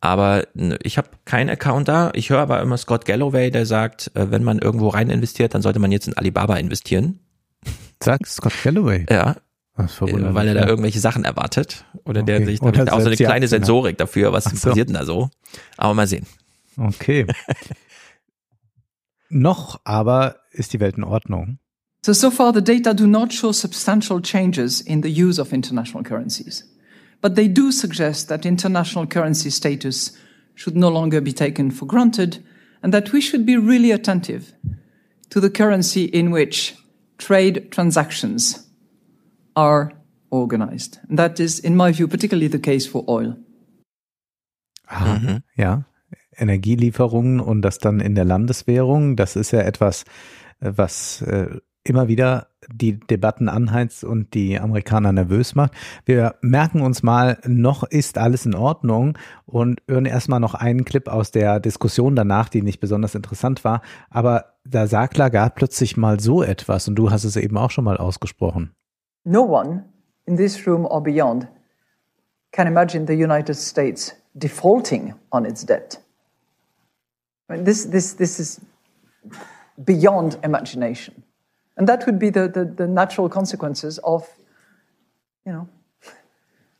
Aber 0.00 0.44
ich 0.82 0.98
habe 0.98 1.08
keinen 1.24 1.48
Account 1.48 1.88
da. 1.88 2.10
Ich 2.14 2.28
höre 2.28 2.40
aber 2.40 2.60
immer 2.60 2.76
Scott 2.76 3.06
Galloway, 3.06 3.50
der 3.50 3.64
sagt, 3.64 4.10
äh, 4.14 4.30
wenn 4.30 4.44
man 4.44 4.58
irgendwo 4.58 4.88
rein 4.88 5.08
investiert, 5.08 5.54
dann 5.54 5.62
sollte 5.62 5.78
man 5.78 5.92
jetzt 5.92 6.06
in 6.06 6.16
Alibaba 6.16 6.56
investieren. 6.56 7.20
Sagt 8.02 8.26
Scott 8.26 8.52
Galloway? 8.62 9.06
Ja. 9.10 9.36
Äh, 9.76 10.34
weil 10.34 10.48
er 10.48 10.54
da 10.54 10.66
irgendwelche 10.66 11.00
Sachen 11.00 11.24
erwartet. 11.24 11.84
Oder 12.04 12.22
okay. 12.22 12.38
der 12.38 12.46
sich 12.46 12.60
da 12.60 12.92
auch 12.92 13.00
so 13.00 13.06
eine 13.06 13.16
kleine 13.16 13.48
Sensorik 13.48 13.98
dafür, 13.98 14.32
was 14.32 14.44
so. 14.44 14.68
passiert 14.68 14.88
denn 14.88 14.94
da 14.94 15.04
so. 15.04 15.30
Aber 15.76 15.94
mal 15.94 16.06
sehen. 16.06 16.26
Okay. 16.76 17.26
Noch 19.28 19.80
aber 19.84 20.36
ist 20.52 20.72
die 20.72 20.80
Welt 20.80 20.96
in 20.96 21.04
Ordnung. 21.04 21.58
So, 22.04 22.12
so 22.12 22.30
far 22.30 22.54
the 22.54 22.62
data 22.62 22.94
do 22.94 23.06
not 23.06 23.32
show 23.32 23.52
substantial 23.52 24.22
changes 24.22 24.80
in 24.80 25.02
the 25.02 25.08
use 25.08 25.40
of 25.40 25.52
international 25.52 26.04
currencies. 26.04 26.64
But 27.20 27.34
they 27.34 27.48
do 27.48 27.72
suggest 27.72 28.28
that 28.28 28.46
international 28.46 29.06
currency 29.08 29.50
status 29.50 30.12
should 30.54 30.76
no 30.76 30.88
longer 30.88 31.20
be 31.20 31.32
taken 31.32 31.70
for 31.70 31.86
granted 31.86 32.44
and 32.82 32.92
that 32.92 33.12
we 33.12 33.20
should 33.20 33.44
be 33.44 33.56
really 33.56 33.90
attentive 33.90 34.52
to 35.30 35.40
the 35.40 35.50
currency 35.50 36.04
in 36.04 36.30
which 36.30 36.76
trade 37.18 37.72
transactions 37.72 38.65
are 39.56 39.90
organized. 40.30 41.00
And 41.08 41.18
that 41.18 41.40
is, 41.40 41.58
in 41.58 41.76
my 41.76 41.92
view, 41.92 42.08
particularly 42.08 42.50
the 42.50 42.60
case 42.60 42.88
for 42.88 43.08
oil. 43.08 43.36
Aha, 44.86 45.18
mhm. 45.18 45.42
Ja, 45.56 45.84
Energielieferungen 46.36 47.40
und 47.40 47.62
das 47.62 47.78
dann 47.78 48.00
in 48.00 48.14
der 48.14 48.24
Landeswährung, 48.24 49.16
das 49.16 49.36
ist 49.36 49.50
ja 49.50 49.60
etwas, 49.60 50.04
äh, 50.60 50.72
was 50.76 51.22
äh, 51.22 51.58
immer 51.82 52.08
wieder 52.08 52.48
die 52.68 52.98
Debatten 52.98 53.48
anheizt 53.48 54.02
und 54.04 54.34
die 54.34 54.58
Amerikaner 54.58 55.12
nervös 55.12 55.54
macht. 55.54 55.72
Wir 56.04 56.34
merken 56.40 56.80
uns 56.80 57.02
mal, 57.02 57.38
noch 57.46 57.84
ist 57.84 58.18
alles 58.18 58.44
in 58.44 58.54
Ordnung 58.54 59.16
und 59.44 59.80
hören 59.86 60.04
erstmal 60.04 60.40
noch 60.40 60.54
einen 60.54 60.84
Clip 60.84 61.06
aus 61.08 61.30
der 61.30 61.60
Diskussion 61.60 62.16
danach, 62.16 62.48
die 62.48 62.62
nicht 62.62 62.80
besonders 62.80 63.14
interessant 63.14 63.62
war. 63.64 63.82
Aber 64.10 64.56
da 64.64 64.88
sagt 64.88 65.16
Lagarde 65.16 65.54
plötzlich 65.54 65.96
mal 65.96 66.18
so 66.18 66.42
etwas 66.42 66.88
und 66.88 66.96
du 66.96 67.10
hast 67.10 67.24
es 67.24 67.36
eben 67.36 67.56
auch 67.56 67.70
schon 67.70 67.84
mal 67.84 67.96
ausgesprochen. 67.96 68.72
No 69.26 69.42
one 69.42 69.84
in 70.26 70.36
this 70.36 70.66
room 70.66 70.86
or 70.88 71.02
beyond 71.02 71.48
can 72.52 72.66
imagine 72.66 73.04
the 73.04 73.16
United 73.16 73.54
States 73.54 74.12
defaulting 74.38 75.14
on 75.32 75.44
its 75.44 75.64
debt. 75.64 75.98
I 77.48 77.54
mean, 77.54 77.64
this, 77.64 77.84
this, 77.84 78.14
this 78.14 78.40
is 78.40 78.60
beyond 79.84 80.38
imagination. 80.42 81.24
And 81.76 81.88
that 81.88 82.06
would 82.06 82.18
be 82.18 82.30
the, 82.30 82.48
the, 82.48 82.64
the 82.64 82.86
natural 82.86 83.28
consequences 83.28 83.98
of, 83.98 84.26
you 85.44 85.52
know, 85.52 85.68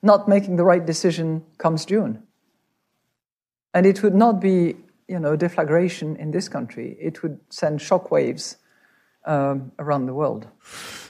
not 0.02 0.28
making 0.28 0.56
the 0.56 0.64
right 0.64 0.86
decision 0.86 1.44
comes 1.58 1.84
June. 1.84 2.22
And 3.74 3.84
it 3.84 4.02
would 4.02 4.14
not 4.14 4.40
be, 4.40 4.76
you 5.08 5.18
know, 5.18 5.36
deflagration 5.36 6.16
in 6.16 6.30
this 6.30 6.48
country. 6.48 6.96
It 7.00 7.22
would 7.22 7.40
send 7.50 7.80
shockwaves 7.80 8.56
um, 9.24 9.72
around 9.78 10.06
the 10.06 10.14
world. 10.14 10.46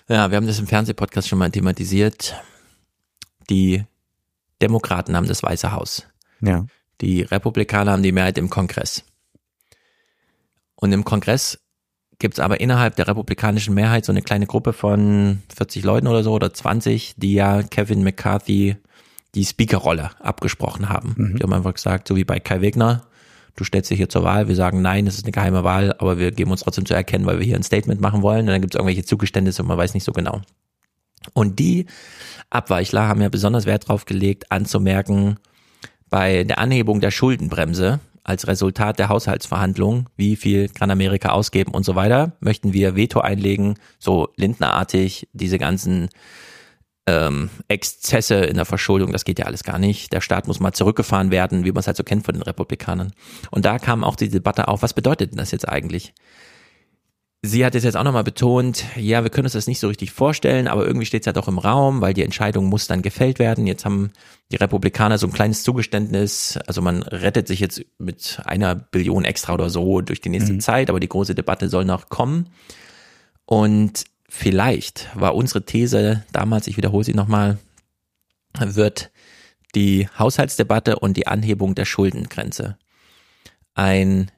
Ja, 0.09 0.31
wir 0.31 0.37
haben 0.37 0.47
das 0.47 0.59
im 0.59 0.66
Fernsehpodcast 0.66 1.28
schon 1.28 1.39
mal 1.39 1.51
thematisiert. 1.51 2.35
Die 3.51 3.85
Demokraten 4.62 5.16
haben 5.16 5.27
das 5.27 5.43
Weiße 5.43 5.73
Haus. 5.73 6.07
Ja. 6.41 6.66
Die 7.01 7.23
Republikaner 7.23 7.93
haben 7.93 8.03
die 8.03 8.12
Mehrheit 8.12 8.39
im 8.39 8.49
Kongress. 8.49 9.05
Und 10.77 10.93
im 10.93 11.05
Kongress 11.05 11.59
gibt 12.19 12.35
es 12.35 12.41
aber 12.41 12.61
innerhalb 12.61 12.97
der 12.97 13.09
republikanischen 13.09 13.74
Mehrheit 13.74 14.05
so 14.05 14.12
eine 14.12 14.23
kleine 14.23 14.47
Gruppe 14.47 14.73
von 14.73 15.43
40 15.55 15.85
Leuten 15.85 16.07
oder 16.07 16.23
so 16.23 16.33
oder 16.33 16.53
20, 16.53 17.15
die 17.16 17.35
ja 17.35 17.62
Kevin 17.62 18.03
McCarthy 18.03 18.77
die 19.35 19.45
Speakerrolle 19.45 20.11
abgesprochen 20.20 20.89
haben. 20.89 21.15
Mhm. 21.16 21.37
Die 21.37 21.43
haben 21.43 21.53
einfach 21.53 21.74
gesagt, 21.74 22.09
so 22.09 22.16
wie 22.16 22.24
bei 22.24 22.41
Kai 22.41 22.61
Wegner, 22.61 23.07
du 23.57 23.65
stellst 23.65 23.91
dich 23.91 23.99
hier 23.99 24.09
zur 24.09 24.23
Wahl, 24.23 24.49
wir 24.49 24.55
sagen 24.55 24.83
nein, 24.83 25.07
es 25.07 25.16
ist 25.16 25.24
eine 25.24 25.33
geheime 25.33 25.65
Wahl, 25.65 25.95
aber 25.99 26.19
wir 26.19 26.31
geben 26.31 26.51
uns 26.51 26.61
trotzdem 26.61 26.87
zu 26.87 26.95
erkennen, 26.95 27.27
weil 27.27 27.39
wir 27.39 27.47
hier 27.47 27.57
ein 27.57 27.62
Statement 27.62 28.01
machen 28.01 28.23
wollen 28.23 28.41
und 28.41 28.47
dann 28.49 28.61
gibt 28.61 28.74
es 28.74 28.78
irgendwelche 28.78 29.05
Zugeständnisse 29.05 29.62
und 29.62 29.69
man 29.69 29.78
weiß 29.78 29.95
nicht 29.95 30.05
so 30.05 30.12
genau. 30.12 30.43
Und 31.33 31.59
die 31.59 31.87
Abweichler 32.51 33.09
haben 33.09 33.20
ja 33.20 33.28
besonders 33.28 33.66
Wert 33.66 33.89
drauf 33.89 34.05
gelegt, 34.05 34.53
anzumerken, 34.53 35.39
bei 36.09 36.45
der 36.45 36.59
Anhebung 36.59 37.01
der 37.01 37.11
Schuldenbremse 37.11 37.99
als 38.23 38.47
Resultat 38.47 38.99
der 38.99 39.09
Haushaltsverhandlungen, 39.09 40.09
wie 40.16 40.37
viel 40.37 40.69
kann 40.69 40.91
Amerika 40.91 41.31
ausgeben 41.31 41.73
und 41.73 41.85
so 41.85 41.95
weiter, 41.95 42.33
möchten 42.41 42.73
wir 42.73 42.97
Veto 42.97 43.20
einlegen, 43.20 43.74
so 43.99 44.28
Lindnerartig, 44.37 45.28
diese 45.33 45.59
ganzen 45.59 46.09
ähm, 47.07 47.51
Exzesse 47.69 48.37
in 48.37 48.57
der 48.57 48.65
Verschuldung, 48.65 49.12
das 49.12 49.24
geht 49.24 49.39
ja 49.39 49.47
alles 49.47 49.62
gar 49.62 49.78
nicht. 49.78 50.12
Der 50.12 50.20
Staat 50.20 50.49
muss 50.49 50.61
mal 50.61 50.73
zurückgefahren 50.73 51.31
werden, 51.31 51.65
wie 51.65 51.73
man 51.73 51.81
es 51.81 51.87
halt 51.87 51.97
so 51.97 52.03
kennt 52.03 52.24
von 52.24 52.35
den 52.35 52.43
Republikanern. 52.43 53.12
Und 53.51 53.65
da 53.65 53.78
kam 53.78 54.03
auch 54.03 54.16
die 54.16 54.28
Debatte 54.28 54.69
auf, 54.69 54.83
was 54.83 54.95
bedeutet 54.95 55.31
denn 55.31 55.39
das 55.39 55.53
jetzt 55.53 55.69
eigentlich? 55.69 56.15
Sie 57.43 57.65
hat 57.65 57.77
es 57.77 57.85
jetzt 57.85 57.97
auch 57.97 58.03
nochmal 58.03 58.24
betont, 58.24 58.85
ja, 58.97 59.23
wir 59.23 59.31
können 59.31 59.47
uns 59.47 59.53
das 59.53 59.69
nicht 59.69 59.78
so 59.78 59.87
richtig 59.87 60.11
vorstellen, 60.11 60.66
aber 60.66 60.85
irgendwie 60.85 61.07
steht 61.07 61.23
es 61.23 61.27
ja 61.27 61.33
doch 61.33 61.47
im 61.47 61.59
Raum, 61.59 62.01
weil 62.01 62.12
die 62.12 62.24
Entscheidung 62.24 62.65
muss 62.65 62.89
dann 62.89 63.03
gefällt 63.03 63.39
werden. 63.39 63.69
Jetzt 63.69 63.85
haben 63.85 64.11
die 64.51 64.57
Republikaner 64.57 65.16
so 65.16 65.28
ein 65.28 65.33
kleines 65.33 65.62
Zugeständnis, 65.62 66.59
also 66.66 66.83
man 66.83 67.05
rettet 67.05 67.47
sich 67.47 67.61
jetzt 67.61 67.85
mit 67.99 68.41
einer 68.45 68.74
Billion 68.74 69.24
extra 69.24 69.55
oder 69.55 69.70
so 69.70 70.01
durch 70.01 70.20
die 70.20 70.28
nächste 70.28 70.55
mhm. 70.55 70.61
Zeit, 70.61 70.91
aber 70.91 70.99
die 70.99 71.09
große 71.09 71.37
Debatte 71.37 71.69
soll 71.69 71.85
noch 71.85 72.09
kommen. 72.09 72.49
Und 73.45 74.05
vielleicht 74.28 75.09
war 75.15 75.35
unsere 75.35 75.65
These 75.65 76.24
damals, 76.32 76.66
ich 76.66 76.77
wiederhole 76.77 77.05
sie 77.05 77.15
nochmal, 77.15 77.59
wird 78.59 79.11
die 79.74 80.09
Haushaltsdebatte 80.19 80.98
und 80.98 81.16
die 81.16 81.27
Anhebung 81.27 81.74
der 81.74 81.85
Schuldengrenze 81.85 82.78
ein 83.74 84.31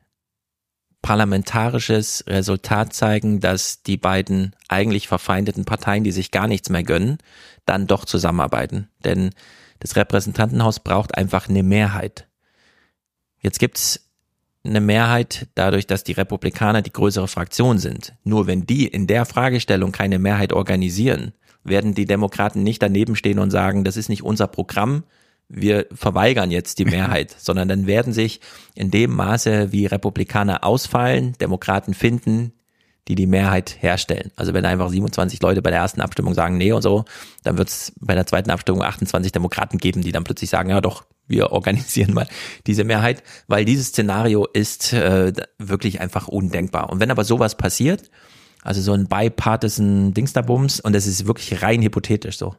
parlamentarisches 1.00 2.24
Resultat 2.26 2.92
zeigen, 2.92 3.40
dass 3.40 3.82
die 3.82 3.96
beiden 3.96 4.54
eigentlich 4.68 5.06
verfeindeten 5.06 5.64
Parteien, 5.64 6.02
die 6.02 6.10
sich 6.10 6.32
gar 6.32 6.48
nichts 6.48 6.70
mehr 6.70 6.82
gönnen, 6.82 7.18
dann 7.64 7.86
doch 7.86 8.04
zusammenarbeiten. 8.04 8.88
Denn 9.04 9.30
das 9.78 9.94
Repräsentantenhaus 9.94 10.80
braucht 10.80 11.16
einfach 11.16 11.48
eine 11.48 11.62
Mehrheit. 11.62 12.26
Jetzt 13.40 13.60
gibt's 13.60 14.07
eine 14.68 14.80
Mehrheit 14.80 15.48
dadurch, 15.54 15.86
dass 15.86 16.04
die 16.04 16.12
Republikaner 16.12 16.82
die 16.82 16.92
größere 16.92 17.28
Fraktion 17.28 17.78
sind. 17.78 18.14
Nur 18.24 18.46
wenn 18.46 18.66
die 18.66 18.86
in 18.86 19.06
der 19.06 19.24
Fragestellung 19.24 19.92
keine 19.92 20.18
Mehrheit 20.18 20.52
organisieren, 20.52 21.32
werden 21.64 21.94
die 21.94 22.06
Demokraten 22.06 22.62
nicht 22.62 22.82
daneben 22.82 23.16
stehen 23.16 23.38
und 23.38 23.50
sagen, 23.50 23.84
das 23.84 23.96
ist 23.96 24.08
nicht 24.08 24.22
unser 24.22 24.46
Programm, 24.46 25.04
wir 25.48 25.86
verweigern 25.92 26.50
jetzt 26.50 26.78
die 26.78 26.84
Mehrheit, 26.86 27.34
sondern 27.38 27.68
dann 27.68 27.86
werden 27.86 28.12
sich 28.12 28.40
in 28.74 28.90
dem 28.90 29.14
Maße, 29.14 29.72
wie 29.72 29.86
Republikaner 29.86 30.64
ausfallen, 30.64 31.34
Demokraten 31.40 31.94
finden, 31.94 32.52
die 33.08 33.14
die 33.14 33.26
Mehrheit 33.26 33.76
herstellen. 33.80 34.30
Also 34.36 34.52
wenn 34.52 34.66
einfach 34.66 34.90
27 34.90 35.40
Leute 35.40 35.62
bei 35.62 35.70
der 35.70 35.80
ersten 35.80 36.02
Abstimmung 36.02 36.34
sagen, 36.34 36.58
nee 36.58 36.72
und 36.72 36.82
so, 36.82 37.06
dann 37.42 37.56
wird 37.56 37.68
es 37.68 37.92
bei 37.98 38.14
der 38.14 38.26
zweiten 38.26 38.50
Abstimmung 38.50 38.82
28 38.82 39.32
Demokraten 39.32 39.78
geben, 39.78 40.02
die 40.02 40.12
dann 40.12 40.24
plötzlich 40.24 40.50
sagen, 40.50 40.68
ja 40.68 40.82
doch, 40.82 41.04
wir 41.28 41.52
organisieren 41.52 42.14
mal 42.14 42.26
diese 42.66 42.84
Mehrheit, 42.84 43.22
weil 43.46 43.64
dieses 43.64 43.88
Szenario 43.88 44.46
ist 44.46 44.92
äh, 44.92 45.32
wirklich 45.58 46.00
einfach 46.00 46.28
undenkbar. 46.28 46.90
Und 46.90 47.00
wenn 47.00 47.10
aber 47.10 47.24
sowas 47.24 47.56
passiert, 47.56 48.10
also 48.62 48.80
so 48.80 48.92
ein 48.92 49.06
bipartisan 49.06 50.14
Dingsterbums, 50.14 50.80
und 50.80 50.94
das 50.94 51.06
ist 51.06 51.26
wirklich 51.26 51.62
rein 51.62 51.82
hypothetisch 51.82 52.38
so, 52.38 52.56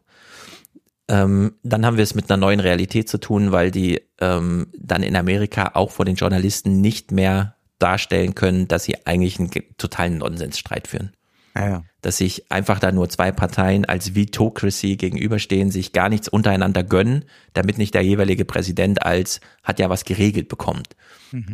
ähm, 1.09 1.55
dann 1.63 1.85
haben 1.85 1.97
wir 1.97 2.03
es 2.03 2.15
mit 2.15 2.29
einer 2.29 2.37
neuen 2.37 2.59
Realität 2.59 3.09
zu 3.09 3.19
tun, 3.19 3.51
weil 3.51 3.71
die 3.71 4.01
ähm, 4.21 4.67
dann 4.77 5.03
in 5.03 5.15
Amerika 5.15 5.71
auch 5.73 5.91
vor 5.91 6.05
den 6.05 6.15
Journalisten 6.15 6.81
nicht 6.81 7.11
mehr 7.11 7.55
darstellen 7.79 8.35
können, 8.35 8.67
dass 8.67 8.83
sie 8.83 9.05
eigentlich 9.07 9.39
einen 9.39 9.49
totalen 9.77 10.19
Nonsensstreit 10.19 10.87
führen. 10.87 11.11
Ja, 11.55 11.69
ja. 11.69 11.83
Dass 12.01 12.17
sich 12.17 12.49
einfach 12.51 12.79
da 12.79 12.91
nur 12.91 13.09
zwei 13.09 13.31
Parteien 13.31 13.85
als 13.85 14.15
Vitocracy 14.15 14.95
gegenüberstehen, 14.95 15.69
sich 15.71 15.91
gar 15.91 16.09
nichts 16.09 16.27
untereinander 16.27 16.83
gönnen, 16.83 17.25
damit 17.53 17.77
nicht 17.77 17.93
der 17.93 18.03
jeweilige 18.03 18.45
Präsident 18.45 19.05
als 19.05 19.41
hat 19.63 19.79
ja 19.79 19.89
was 19.89 20.05
geregelt 20.05 20.47
bekommt. 20.47 20.95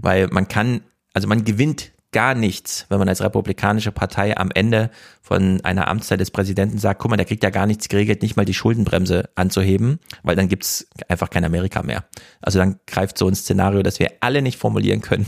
Weil 0.02 0.28
man 0.28 0.48
kann, 0.48 0.82
also 1.14 1.28
man 1.28 1.44
gewinnt 1.44 1.92
gar 2.12 2.34
nichts, 2.34 2.86
wenn 2.88 2.98
man 2.98 3.10
als 3.10 3.22
republikanische 3.22 3.92
Partei 3.92 4.38
am 4.38 4.50
Ende 4.50 4.90
von 5.22 5.60
einer 5.66 5.90
Amtszeit 5.90 6.20
des 6.22 6.32
Präsidenten 6.32 6.78
sagt, 6.78 7.02
guck 7.02 7.12
mal, 7.12 7.18
der 7.18 7.26
kriegt 7.26 7.44
ja 7.44 7.50
gar 7.50 7.66
nichts 7.66 7.90
geregelt, 7.90 8.22
nicht 8.22 8.38
mal 8.38 8.46
die 8.46 8.54
Schuldenbremse 8.54 9.30
anzuheben, 9.36 10.00
weil 10.24 10.38
dann 10.38 10.48
gibt's 10.48 10.88
einfach 11.10 11.30
kein 11.30 11.44
Amerika 11.44 11.84
mehr. 11.84 12.06
Also 12.40 12.58
dann 12.58 12.80
greift 12.88 13.18
so 13.18 13.28
ein 13.28 13.36
Szenario, 13.36 13.84
das 13.84 14.00
wir 14.00 14.12
alle 14.22 14.42
nicht 14.42 14.58
formulieren 14.58 15.02
können. 15.02 15.26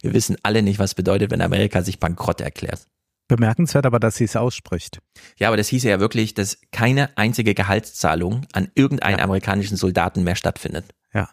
Wir 0.00 0.12
wissen 0.12 0.36
alle 0.42 0.62
nicht, 0.62 0.80
was 0.80 0.96
bedeutet, 0.96 1.30
wenn 1.30 1.42
Amerika 1.42 1.82
sich 1.82 2.00
bankrott 2.00 2.40
erklärt. 2.40 2.88
Bemerkenswert 3.30 3.86
aber, 3.86 4.00
dass 4.00 4.16
sie 4.16 4.24
es 4.24 4.36
ausspricht. 4.36 4.98
Ja, 5.38 5.48
aber 5.48 5.56
das 5.56 5.68
hieße 5.68 5.88
ja 5.88 6.00
wirklich, 6.00 6.34
dass 6.34 6.58
keine 6.72 7.16
einzige 7.16 7.54
Gehaltszahlung 7.54 8.42
an 8.52 8.68
irgendeinen 8.74 9.20
amerikanischen 9.20 9.76
Soldaten 9.76 10.24
mehr 10.24 10.36
stattfindet. 10.36 10.86
Ja. 11.14 11.28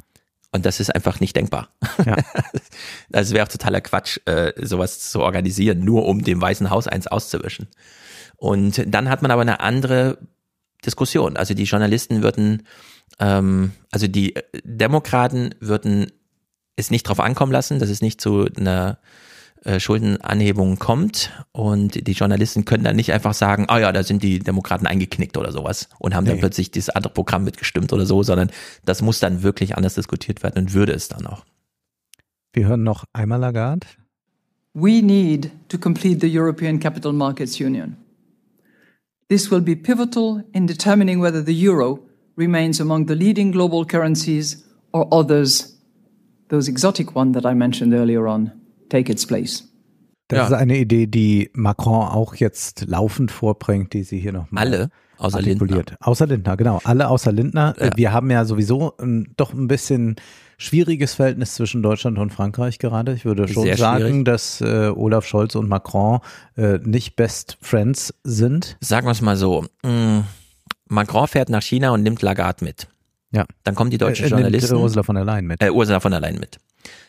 Und 0.51 0.65
das 0.65 0.79
ist 0.79 0.93
einfach 0.93 1.19
nicht 1.19 1.35
denkbar. 1.35 1.69
Ja. 2.05 2.15
Das 3.09 3.33
wäre 3.33 3.45
auch 3.45 3.51
totaler 3.51 3.81
Quatsch, 3.81 4.19
äh, 4.25 4.53
sowas 4.63 5.09
zu 5.09 5.21
organisieren, 5.21 5.79
nur 5.79 6.05
um 6.05 6.23
dem 6.23 6.41
Weißen 6.41 6.69
Haus 6.69 6.87
eins 6.87 7.07
auszuwischen. 7.07 7.67
Und 8.35 8.83
dann 8.85 9.09
hat 9.09 9.21
man 9.21 9.31
aber 9.31 9.41
eine 9.41 9.61
andere 9.61 10.19
Diskussion. 10.85 11.37
Also 11.37 11.53
die 11.53 11.63
Journalisten 11.63 12.21
würden, 12.21 12.67
ähm, 13.19 13.71
also 13.91 14.07
die 14.07 14.35
Demokraten 14.63 15.55
würden 15.59 16.11
es 16.75 16.91
nicht 16.91 17.03
drauf 17.03 17.19
ankommen 17.19 17.51
lassen, 17.51 17.79
dass 17.79 17.89
es 17.89 18.01
nicht 18.01 18.21
zu 18.21 18.47
einer 18.57 18.99
äh, 19.63 19.79
Schuldenanhebung 19.79 20.77
kommt 20.79 21.31
und 21.51 22.07
die 22.07 22.11
Journalisten 22.13 22.65
können 22.65 22.84
dann 22.84 22.95
nicht 22.95 23.11
einfach 23.13 23.34
sagen, 23.34 23.65
ah 23.67 23.79
ja, 23.79 23.91
da 23.91 24.03
sind 24.03 24.23
die 24.23 24.39
Demokraten 24.39 24.88
eingeknickt 24.88 25.38
oder 25.38 25.51
sowas 25.51 25.89
und 25.99 26.15
haben 26.15 26.25
dann 26.25 26.35
Nee. 26.35 26.41
plötzlich 26.41 26.71
dieses 26.71 26.89
andere 26.89 27.13
Programm 27.13 27.43
mitgestimmt 27.43 27.93
oder 27.93 28.05
so, 28.05 28.23
sondern 28.23 28.49
das 28.85 29.01
muss 29.01 29.19
dann 29.19 29.43
wirklich 29.43 29.75
anders 29.77 29.95
diskutiert 29.95 30.43
werden 30.43 30.63
und 30.63 30.73
würde 30.73 30.93
es 30.93 31.07
dann 31.07 31.25
auch. 31.25 31.43
Wir 32.53 32.67
hören 32.67 32.84
noch 32.84 33.03
einmal 33.13 33.39
Lagarde. 33.39 33.85
We 34.73 35.01
need 35.01 35.51
to 35.69 35.77
complete 35.77 36.19
the 36.21 36.39
European 36.39 36.79
Capital 36.79 37.11
Markets 37.13 37.59
Union. 37.59 37.97
This 39.29 39.51
will 39.51 39.61
be 39.61 39.75
pivotal 39.75 40.43
in 40.53 40.67
determining 40.67 41.21
whether 41.21 41.43
the 41.45 41.67
euro 41.67 41.99
remains 42.38 42.79
among 42.79 43.07
the 43.07 43.15
leading 43.15 43.51
global 43.51 43.85
currencies 43.85 44.63
or 44.93 45.07
others, 45.11 45.77
those 46.49 46.69
exotic 46.69 47.15
ones 47.15 47.34
that 47.34 47.45
I 47.45 47.53
mentioned 47.53 47.93
earlier 47.93 48.27
on, 48.27 48.51
take 48.89 49.11
its 49.11 49.26
place. 49.26 49.68
Das 50.30 50.38
Ja. 50.38 50.45
ist 50.47 50.53
eine 50.53 50.77
Idee, 50.77 51.07
die 51.07 51.49
Macron 51.53 52.07
auch 52.07 52.35
jetzt 52.35 52.85
laufend 52.88 53.31
vorbringt, 53.31 53.93
die 53.93 54.03
sie 54.03 54.19
hier 54.19 54.34
nochmal 54.34 54.65
Alle 54.68 54.89
außer 55.18 55.41
Lindner. 55.41 55.84
Außer 56.01 56.27
Lindner, 56.27 56.57
genau. 56.57 56.81
Alle 56.84 57.07
außer 57.09 57.31
Lindner. 57.31 57.76
Ja. 57.80 57.91
Wir 57.95 58.11
haben 58.11 58.30
ja 58.30 58.43
sowieso 58.45 58.93
ähm, 58.99 59.27
doch 59.38 59.53
ein 59.53 59.68
bisschen 59.68 60.15
schwieriges 60.57 61.14
Verhältnis 61.14 61.53
zwischen 61.55 61.81
Deutschland 61.81 62.18
und 62.18 62.31
Frankreich 62.34 62.77
gerade. 62.77 63.14
Ich 63.14 63.23
würde 63.26 63.47
schon 63.47 63.64
Sehr 63.64 63.77
sagen, 63.77 64.03
schwierig. 64.05 64.26
dass 64.26 64.59
äh, 64.61 64.91
Olaf 64.93 65.26
Scholz 65.26 65.55
und 65.55 65.69
Macron 65.69 66.19
äh, 66.57 66.80
nicht 66.84 67.15
Best 67.15 67.57
Friends 67.61 68.14
sind. 68.23 68.76
Sagen 68.81 69.07
wir 69.07 69.11
es 69.11 69.22
mal 69.22 69.38
so, 69.38 69.65
mh, 69.84 70.23
Macron 70.89 71.27
fährt 71.27 71.49
nach 71.49 71.61
China 71.61 71.91
und 71.91 72.03
nimmt 72.03 72.22
Lagarde 72.22 72.65
mit. 72.65 72.88
Ja. 73.31 73.45
Dann 73.63 73.75
kommen 73.75 73.89
die 73.91 73.97
deutschen 73.97 74.25
Äh, 74.25 74.29
nimmt 74.29 74.41
Journalisten. 74.41 74.75
Ursula 74.77 75.03
von 75.03 75.15
der 75.15 75.25
Leyen 75.25 75.45
mit. 75.47 75.61
äh, 75.61 75.69
Ursula 75.69 75.99
von 75.99 76.11
der 76.11 76.21
Leyen 76.21 76.39
mit. 76.39 76.57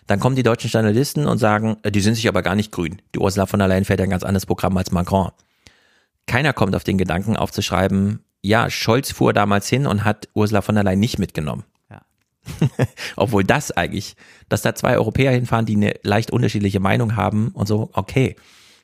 Dann 0.07 0.19
kommen 0.21 0.37
die 0.37 0.43
deutschen 0.43 0.71
Journalisten 0.71 1.27
und 1.27 1.39
sagen, 1.39 1.77
äh, 1.83 1.91
die 1.93 2.01
sind 2.01 2.15
sich 2.15 2.27
aber 2.29 2.43
gar 2.43 2.55
nicht 2.55 2.73
grün. 2.73 3.01
Die 3.15 3.19
Ursula 3.19 3.47
von 3.47 3.59
der 3.61 3.69
Leyen 3.69 3.85
fährt 3.85 4.01
ja 4.01 4.05
ein 4.05 4.11
ganz 4.11 4.25
anderes 4.25 4.47
Programm 4.47 4.77
als 4.77 4.91
Macron. 4.91 5.31
Keiner 6.27 6.53
kommt 6.53 6.75
auf 6.75 6.85
den 6.85 6.99
Gedanken 6.99 7.37
aufzuschreiben, 7.37 8.21
ja, 8.43 8.71
Scholz 8.71 9.11
fuhr 9.13 9.33
damals 9.33 9.69
hin 9.69 9.87
und 9.87 10.05
hat 10.05 10.29
Ursula 10.35 10.61
von 10.63 10.75
der 10.75 10.85
Leyen 10.85 11.01
nicht 11.01 11.19
mitgenommen. 11.19 11.65
Ja. 11.91 12.03
Obwohl 13.17 13.45
das 13.45 13.71
eigentlich, 13.73 14.15
dass 14.49 14.63
da 14.63 14.75
zwei 14.75 14.97
Europäer 14.97 15.33
hinfahren, 15.33 15.67
die 15.67 15.77
eine 15.77 15.95
leicht 16.03 16.31
unterschiedliche 16.31 16.81
Meinung 16.81 17.17
haben 17.17 17.49
und 17.49 17.67
so, 17.67 17.91
okay. 17.95 18.37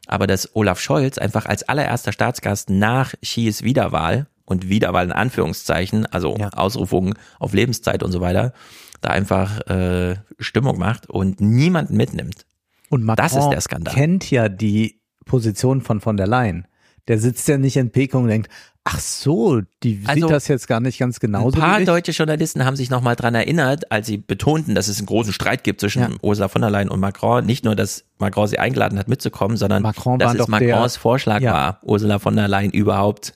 Aber 0.06 0.26
dass 0.26 0.54
Olaf 0.54 0.80
Scholz 0.80 1.18
einfach 1.18 1.46
als 1.46 1.62
allererster 1.64 2.12
Staatsgast 2.12 2.68
nach 2.70 3.14
Xi's 3.22 3.62
Wiederwahl 3.62 4.26
und 4.44 4.68
Wiederwahl 4.68 5.04
in 5.06 5.12
Anführungszeichen, 5.12 6.06
also 6.06 6.36
Ja. 6.38 6.50
Ausrufungen 6.50 7.14
auf 7.38 7.52
Lebenszeit 7.52 8.02
und 8.02 8.12
so 8.12 8.20
weiter, 8.20 8.52
da 9.00 9.10
einfach 9.10 9.60
äh, 9.68 10.16
Stimmung 10.38 10.78
macht 10.78 11.08
und 11.08 11.40
niemanden 11.40 11.96
mitnimmt. 11.96 12.46
Und 12.90 13.04
Macron 13.04 13.24
Das 13.24 13.34
ist 13.36 13.48
der 13.50 13.60
Skandal. 13.60 13.94
kennt 13.94 14.30
ja 14.30 14.48
die 14.48 15.00
Position 15.24 15.80
von 15.80 16.00
von 16.00 16.16
der 16.16 16.26
Leyen. 16.26 16.66
Der 17.08 17.18
sitzt 17.18 17.46
ja 17.48 17.58
nicht 17.58 17.76
in 17.76 17.90
Peking 17.90 18.22
und 18.22 18.28
denkt, 18.28 18.50
ach 18.82 18.98
so, 18.98 19.60
die 19.82 20.02
Also, 20.06 20.22
sieht 20.22 20.30
das 20.30 20.48
jetzt 20.48 20.68
gar 20.68 20.80
nicht 20.80 20.98
ganz 20.98 21.20
genauso 21.20 21.56
Ein 21.56 21.60
paar 21.60 21.80
deutsche 21.82 22.12
Journalisten 22.12 22.64
haben 22.64 22.76
sich 22.76 22.88
nochmal 22.88 23.14
dran 23.16 23.34
erinnert, 23.34 23.90
als 23.92 24.06
sie 24.06 24.16
betonten, 24.18 24.74
dass 24.74 24.88
es 24.88 24.98
einen 24.98 25.06
großen 25.06 25.32
Streit 25.34 25.64
gibt 25.64 25.80
zwischen 25.80 26.00
Ja. 26.02 26.08
Ursula 26.22 26.48
von 26.48 26.62
der 26.62 26.70
Leyen 26.70 26.88
und 26.88 27.00
Macron. 27.00 27.44
Nicht 27.44 27.64
nur, 27.64 27.74
dass 27.76 28.04
Macron 28.18 28.46
sie 28.48 28.58
eingeladen 28.58 28.98
hat 28.98 29.08
mitzukommen, 29.08 29.56
sondern 29.58 29.82
Macron 29.82 30.18
dass 30.18 30.34
es 30.34 30.48
Macrons 30.48 30.92
der- 30.94 31.00
Vorschlag 31.00 31.40
Ja. 31.40 31.52
war, 31.52 31.78
Ursula 31.82 32.18
von 32.18 32.36
der 32.36 32.48
Leyen 32.48 32.70
überhaupt 32.70 33.34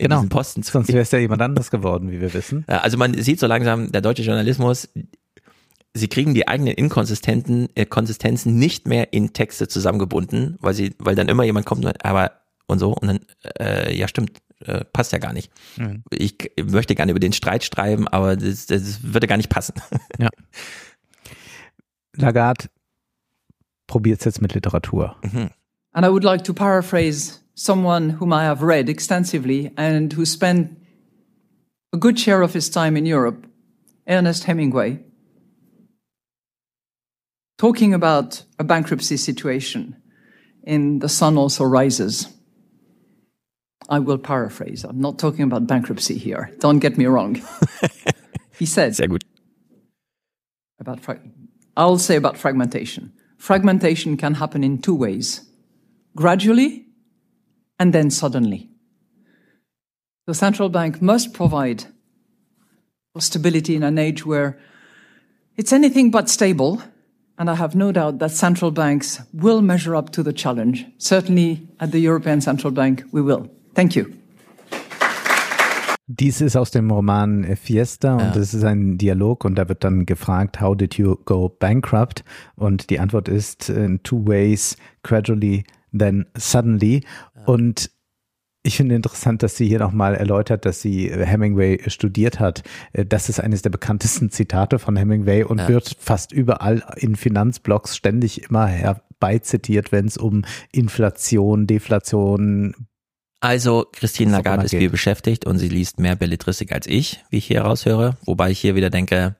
Genau. 0.00 0.16
diesen 0.16 0.28
Posten 0.28 0.62
zu 0.62 0.72
Sonst 0.72 0.88
wäre 0.88 1.00
es 1.00 1.10
ja 1.10 1.18
jemand 1.18 1.42
anderes 1.42 1.70
geworden, 1.70 2.10
wie 2.10 2.20
wir 2.20 2.32
wissen. 2.34 2.64
Ja, 2.68 2.78
Also 2.78 2.96
man 2.96 3.14
sieht 3.14 3.40
so 3.40 3.46
langsam, 3.46 3.92
der 3.92 4.00
deutsche 4.00 4.22
Journalismus, 4.22 4.88
sie 5.94 6.08
kriegen 6.08 6.34
die 6.34 6.48
eigenen 6.48 6.74
Inkonsistenten, 6.74 7.68
äh, 7.74 7.86
Konsistenzen 7.86 8.58
nicht 8.58 8.86
mehr 8.86 9.12
in 9.12 9.32
Texte 9.32 9.68
zusammengebunden, 9.68 10.56
weil 10.60 10.74
sie, 10.74 10.94
weil 10.98 11.14
dann 11.14 11.28
immer 11.28 11.44
jemand 11.44 11.66
kommt, 11.66 11.84
und, 11.84 12.04
aber 12.04 12.32
und 12.66 12.78
so 12.78 12.92
und 12.92 13.06
dann, 13.08 13.20
äh, 13.58 13.96
ja 13.96 14.08
stimmt, 14.08 14.38
äh, 14.60 14.84
passt 14.84 15.12
ja 15.12 15.18
gar 15.18 15.32
nicht. 15.32 15.50
Mhm. 15.76 16.04
Ich 16.10 16.36
möchte 16.64 16.94
gerne 16.94 17.10
über 17.10 17.20
den 17.20 17.32
Streit 17.32 17.64
schreiben, 17.64 18.06
aber 18.08 18.36
das, 18.36 18.66
das 18.66 19.02
würde 19.02 19.26
gar 19.26 19.36
nicht 19.36 19.48
passen. 19.48 19.74
Lagarde 22.14 22.66
probiert 23.86 24.20
es 24.20 24.24
jetzt 24.24 24.42
mit 24.42 24.54
Literatur. 24.54 25.16
And 25.92 26.06
I 26.06 26.10
would 26.10 26.22
like 26.22 26.44
to 26.44 26.52
paraphrase 26.52 27.39
someone 27.60 28.08
whom 28.08 28.32
I 28.32 28.44
have 28.44 28.62
read 28.62 28.88
extensively 28.88 29.70
and 29.76 30.10
who 30.14 30.24
spent 30.24 30.78
a 31.92 31.98
good 31.98 32.18
share 32.18 32.40
of 32.40 32.54
his 32.54 32.70
time 32.70 32.96
in 32.96 33.04
Europe, 33.04 33.46
Ernest 34.08 34.44
Hemingway, 34.44 35.00
talking 37.58 37.92
about 37.92 38.44
a 38.58 38.64
bankruptcy 38.64 39.18
situation 39.18 39.94
in 40.62 41.00
The 41.00 41.08
Sun 41.10 41.36
Also 41.36 41.64
Rises. 41.64 42.28
I 43.90 43.98
will 43.98 44.16
paraphrase. 44.16 44.82
I'm 44.84 45.02
not 45.02 45.18
talking 45.18 45.42
about 45.42 45.66
bankruptcy 45.66 46.16
here. 46.16 46.56
Don't 46.60 46.78
get 46.78 46.96
me 46.96 47.04
wrong. 47.04 47.42
he 48.58 48.64
said, 48.64 48.96
Sehr 48.96 49.08
gut. 49.08 49.22
about 50.78 51.00
frag- 51.00 51.30
I'll 51.76 51.98
say 51.98 52.16
about 52.16 52.38
fragmentation. 52.38 53.12
Fragmentation 53.36 54.16
can 54.16 54.34
happen 54.34 54.64
in 54.64 54.78
two 54.80 54.94
ways 54.94 55.46
gradually 56.16 56.86
and 57.80 57.92
then 57.92 58.10
suddenly. 58.10 58.68
The 60.26 60.34
central 60.34 60.68
bank 60.68 61.02
must 61.02 61.32
provide 61.32 61.84
for 63.12 63.20
stability 63.20 63.74
in 63.74 63.82
an 63.82 63.98
age 63.98 64.24
where 64.24 64.56
it's 65.56 65.72
anything 65.72 66.12
but 66.12 66.28
stable. 66.28 66.80
And 67.38 67.48
I 67.48 67.54
have 67.54 67.74
no 67.74 67.90
doubt 67.90 68.18
that 68.18 68.32
central 68.32 68.70
banks 68.70 69.22
will 69.32 69.62
measure 69.62 69.96
up 69.96 70.10
to 70.10 70.22
the 70.22 70.32
challenge. 70.32 70.84
Certainly 70.98 71.66
at 71.80 71.90
the 71.90 71.98
European 71.98 72.42
Central 72.42 72.70
Bank, 72.70 73.02
we 73.12 73.22
will. 73.22 73.48
Thank 73.74 73.96
you. 73.96 74.12
Dies 76.06 76.40
ist 76.40 76.56
aus 76.56 76.70
dem 76.72 76.90
Roman 76.90 77.56
Fiesta 77.56 78.14
und 78.14 78.20
Ja. 78.20 78.30
das 78.32 78.52
ist 78.52 78.64
ein 78.64 78.98
Dialog 78.98 79.44
und 79.44 79.54
da 79.54 79.68
wird 79.68 79.84
dann 79.84 80.06
gefragt, 80.06 80.60
how 80.60 80.76
did 80.76 80.94
you 80.98 81.16
go 81.24 81.48
bankrupt? 81.48 82.24
Und 82.56 82.90
die 82.90 82.98
Antwort 82.98 83.28
ist 83.28 83.70
in 83.70 84.02
two 84.02 84.20
ways, 84.26 84.76
gradually, 85.04 85.64
then 85.96 86.26
suddenly. 86.36 87.04
Und 87.46 87.90
ich 88.62 88.76
finde 88.76 88.94
interessant, 88.94 89.42
dass 89.42 89.56
sie 89.56 89.66
hier 89.66 89.78
nochmal 89.78 90.14
erläutert, 90.14 90.66
dass 90.66 90.82
sie 90.82 91.10
Hemingway 91.10 91.80
studiert 91.88 92.40
hat. 92.40 92.62
Äh, 92.92 93.06
Das 93.06 93.28
ist 93.28 93.40
eines 93.40 93.62
der 93.62 93.70
bekanntesten 93.70 94.30
Zitate 94.30 94.78
von 94.78 94.96
Hemingway 94.96 95.44
und 95.44 95.58
Ja. 95.58 95.68
wird 95.68 95.96
fast 95.98 96.32
überall 96.32 96.82
in 96.96 97.16
Finanzblogs 97.16 97.96
ständig 97.96 98.42
immer 98.50 98.66
herbeizitiert, 98.66 99.92
wenn 99.92 100.06
es 100.06 100.16
um 100.18 100.44
Inflation, 100.72 101.66
Deflation, 101.66 102.74
Also 103.40 103.86
Christine 103.92 104.32
Lagarde 104.32 104.64
ist 104.66 104.70
viel 104.74 104.90
beschäftigt 104.90 105.46
und 105.46 105.58
sie 105.58 105.68
liest 105.70 105.98
mehr 105.98 106.14
Belletristik 106.16 106.72
als 106.72 106.86
ich, 106.86 107.24
wie 107.30 107.38
ich 107.38 107.46
hier 107.46 107.62
raushöre. 107.62 108.18
Wobei 108.26 108.50
ich 108.50 108.60
hier 108.60 108.74
wieder 108.74 108.90
denke, 108.90 109.36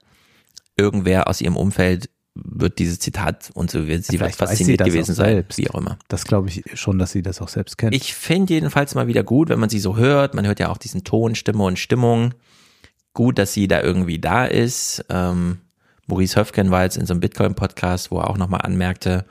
irgendwer 0.78 1.28
aus 1.28 1.42
ihrem 1.42 1.58
Umfeld 1.58 2.08
wird 2.42 2.78
dieses 2.78 2.98
Zitat 2.98 3.50
und 3.54 3.70
so 3.70 3.86
wird 3.86 4.04
sie 4.04 4.16
Vielleicht 4.16 4.38
sie 4.38 4.46
fasziniert 4.46 4.80
das 4.80 4.86
gewesen 4.86 5.12
auch 5.12 5.16
sein, 5.16 5.34
selbst. 5.34 5.58
wie 5.58 5.70
auch 5.70 5.74
immer. 5.74 5.98
das 6.08 6.24
glaube 6.24 6.48
ich 6.48 6.62
schon, 6.74 6.98
dass 6.98 7.12
sie 7.12 7.22
das 7.22 7.40
auch 7.40 7.48
selbst 7.48 7.78
kennt. 7.78 7.94
Ich 7.94 8.14
finde 8.14 8.54
jedenfalls 8.54 8.94
mal 8.94 9.06
wieder 9.06 9.22
gut, 9.22 9.48
wenn 9.48 9.60
man 9.60 9.68
sie 9.68 9.80
so 9.80 9.96
hört. 9.96 10.34
Man 10.34 10.46
hört 10.46 10.60
ja 10.60 10.70
auch 10.70 10.78
diesen 10.78 11.04
Ton, 11.04 11.34
Stimme 11.34 11.64
und 11.64 11.78
Stimmung. 11.78 12.34
Gut, 13.12 13.38
dass 13.38 13.52
sie 13.52 13.68
da 13.68 13.82
irgendwie 13.82 14.18
da 14.18 14.44
ist. 14.44 15.04
Ähm, 15.08 15.58
Maurice 16.06 16.38
Höfgen 16.38 16.70
war 16.70 16.82
jetzt 16.84 16.96
in 16.96 17.06
so 17.06 17.14
einem 17.14 17.20
Bitcoin-Podcast, 17.20 18.10
wo 18.10 18.18
er 18.18 18.30
auch 18.30 18.36
nochmal 18.36 18.62
anmerkte, 18.62 19.24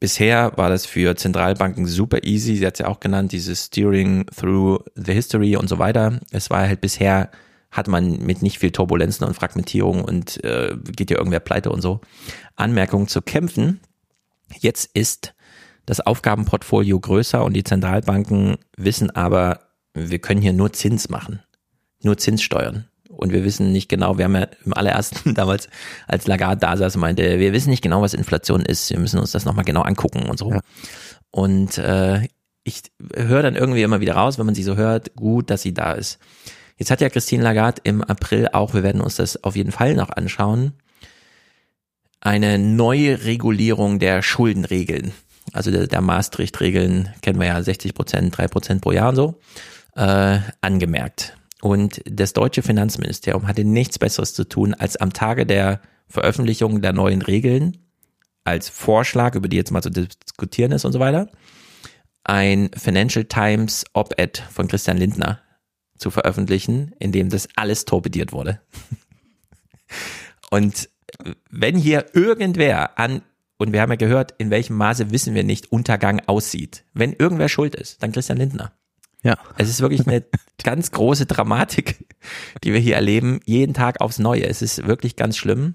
bisher 0.00 0.52
war 0.56 0.68
das 0.68 0.84
für 0.84 1.14
Zentralbanken 1.14 1.86
super 1.86 2.24
easy. 2.24 2.56
Sie 2.56 2.66
hat 2.66 2.74
es 2.74 2.80
ja 2.80 2.88
auch 2.88 2.98
genannt, 2.98 3.30
dieses 3.30 3.66
Steering 3.66 4.26
through 4.26 4.80
the 4.96 5.12
history 5.12 5.54
und 5.54 5.68
so 5.68 5.78
weiter. 5.78 6.18
Es 6.32 6.50
war 6.50 6.66
halt 6.66 6.80
bisher, 6.80 7.30
hat 7.72 7.88
man 7.88 8.18
mit 8.18 8.42
nicht 8.42 8.58
viel 8.58 8.70
Turbulenzen 8.70 9.26
und 9.26 9.34
Fragmentierung 9.34 10.04
und 10.04 10.42
äh, 10.44 10.76
geht 10.84 11.10
ja 11.10 11.16
irgendwer 11.16 11.40
pleite 11.40 11.70
und 11.70 11.80
so, 11.80 12.00
Anmerkungen 12.54 13.08
zu 13.08 13.22
kämpfen. 13.22 13.80
Jetzt 14.60 14.90
ist 14.94 15.34
das 15.86 16.00
Aufgabenportfolio 16.00 17.00
größer 17.00 17.42
und 17.42 17.54
die 17.54 17.64
Zentralbanken 17.64 18.58
wissen 18.76 19.10
aber, 19.10 19.60
wir 19.94 20.18
können 20.20 20.42
hier 20.42 20.52
nur 20.52 20.72
Zins 20.72 21.08
machen, 21.08 21.42
nur 22.02 22.18
Zins 22.18 22.42
steuern. 22.42 22.86
Und 23.08 23.32
wir 23.32 23.44
wissen 23.44 23.72
nicht 23.72 23.88
genau, 23.88 24.16
wir 24.16 24.24
haben 24.24 24.34
ja 24.34 24.46
im 24.64 24.74
allerersten 24.74 25.34
damals, 25.34 25.68
als 26.06 26.26
Lagarde 26.26 26.60
da 26.60 26.76
saß, 26.76 26.96
meinte, 26.96 27.38
wir 27.38 27.52
wissen 27.52 27.70
nicht 27.70 27.82
genau, 27.82 28.02
was 28.02 28.14
Inflation 28.14 28.62
ist. 28.62 28.90
Wir 28.90 28.98
müssen 28.98 29.18
uns 29.18 29.32
das 29.32 29.44
nochmal 29.44 29.64
genau 29.64 29.82
angucken 29.82 30.28
und 30.28 30.38
so. 30.38 30.50
Ja. 30.50 30.60
Und 31.30 31.78
äh, 31.78 32.26
ich 32.64 32.82
höre 33.14 33.42
dann 33.42 33.54
irgendwie 33.54 33.82
immer 33.82 34.00
wieder 34.00 34.14
raus, 34.14 34.38
wenn 34.38 34.46
man 34.46 34.54
sie 34.54 34.62
so 34.62 34.76
hört, 34.76 35.14
gut, 35.14 35.50
dass 35.50 35.62
sie 35.62 35.74
da 35.74 35.92
ist. 35.92 36.18
Jetzt 36.76 36.90
hat 36.90 37.00
ja 37.00 37.08
Christine 37.08 37.42
Lagarde 37.42 37.80
im 37.84 38.02
April 38.02 38.48
auch, 38.52 38.74
wir 38.74 38.82
werden 38.82 39.00
uns 39.00 39.16
das 39.16 39.42
auf 39.44 39.56
jeden 39.56 39.72
Fall 39.72 39.94
noch 39.94 40.10
anschauen, 40.10 40.72
eine 42.20 42.58
neue 42.58 43.24
Regulierung 43.24 43.98
der 43.98 44.22
Schuldenregeln. 44.22 45.12
Also 45.52 45.70
der, 45.70 45.88
der 45.88 46.00
Maastricht-Regeln 46.00 47.12
kennen 47.20 47.40
wir 47.40 47.48
ja 47.48 47.62
60 47.62 47.94
Prozent, 47.94 48.36
drei 48.36 48.46
Prozent 48.46 48.80
pro 48.80 48.92
Jahr 48.92 49.10
und 49.10 49.16
so, 49.16 49.40
äh, 49.96 50.38
angemerkt. 50.60 51.36
Und 51.60 52.00
das 52.04 52.32
deutsche 52.32 52.62
Finanzministerium 52.62 53.46
hatte 53.46 53.64
nichts 53.64 53.98
Besseres 53.98 54.34
zu 54.34 54.44
tun, 54.44 54.74
als 54.74 54.96
am 54.96 55.12
Tage 55.12 55.46
der 55.46 55.80
Veröffentlichung 56.08 56.82
der 56.82 56.92
neuen 56.92 57.22
Regeln 57.22 57.78
als 58.44 58.68
Vorschlag, 58.68 59.34
über 59.34 59.48
die 59.48 59.56
jetzt 59.56 59.70
mal 59.70 59.82
zu 59.82 59.90
diskutieren 59.90 60.72
ist 60.72 60.84
und 60.84 60.92
so 60.92 61.00
weiter, 61.00 61.28
ein 62.24 62.70
Financial 62.76 63.24
Times 63.24 63.84
Op-Ed 63.92 64.42
von 64.50 64.68
Christian 64.68 64.96
Lindner 64.96 65.40
zu 66.02 66.10
veröffentlichen, 66.10 66.92
in 66.98 67.12
dem 67.12 67.30
das 67.30 67.48
alles 67.56 67.86
torpediert 67.86 68.32
wurde. 68.32 68.60
Und 70.50 70.90
wenn 71.50 71.76
hier 71.76 72.06
irgendwer 72.14 72.98
an, 72.98 73.22
und 73.56 73.72
wir 73.72 73.80
haben 73.80 73.90
ja 73.90 73.96
gehört, 73.96 74.34
in 74.38 74.50
welchem 74.50 74.76
Maße 74.76 75.10
wissen 75.10 75.34
wir 75.34 75.44
nicht, 75.44 75.72
Untergang 75.72 76.20
aussieht, 76.26 76.84
wenn 76.92 77.12
irgendwer 77.12 77.48
schuld 77.48 77.74
ist, 77.74 78.02
dann 78.02 78.12
Christian 78.12 78.38
Lindner. 78.38 78.72
Ja. 79.22 79.38
Es 79.56 79.68
ist 79.68 79.80
wirklich 79.80 80.06
eine 80.06 80.24
ganz 80.64 80.90
große 80.90 81.26
Dramatik, 81.26 82.06
die 82.64 82.72
wir 82.72 82.80
hier 82.80 82.96
erleben, 82.96 83.40
jeden 83.46 83.72
Tag 83.72 84.00
aufs 84.00 84.18
Neue. 84.18 84.44
Es 84.46 84.62
ist 84.62 84.86
wirklich 84.86 85.16
ganz 85.16 85.36
schlimm. 85.36 85.74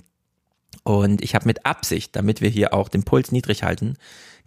Und 0.84 1.22
ich 1.22 1.34
habe 1.34 1.46
mit 1.46 1.66
Absicht, 1.66 2.16
damit 2.16 2.42
wir 2.42 2.50
hier 2.50 2.74
auch 2.74 2.90
den 2.90 3.04
Puls 3.04 3.32
niedrig 3.32 3.64
halten, 3.64 3.96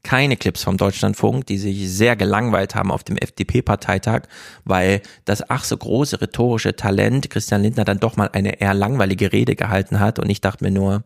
keine 0.02 0.36
Clips 0.36 0.62
vom 0.64 0.76
Deutschlandfunk, 0.76 1.46
die 1.46 1.58
sich 1.58 1.90
sehr 1.90 2.16
gelangweilt 2.16 2.74
haben 2.74 2.90
auf 2.90 3.04
dem 3.04 3.16
FDP-Parteitag, 3.16 4.22
weil 4.64 5.02
das 5.24 5.48
ach 5.50 5.64
so 5.64 5.76
große 5.76 6.20
rhetorische 6.20 6.74
Talent 6.76 7.30
Christian 7.30 7.62
Lindner 7.62 7.84
dann 7.84 8.00
doch 8.00 8.16
mal 8.16 8.30
eine 8.32 8.60
eher 8.60 8.74
langweilige 8.74 9.32
Rede 9.32 9.56
gehalten 9.56 10.00
hat. 10.00 10.18
Und 10.18 10.30
ich 10.30 10.40
dachte 10.40 10.64
mir 10.64 10.70
nur, 10.70 11.04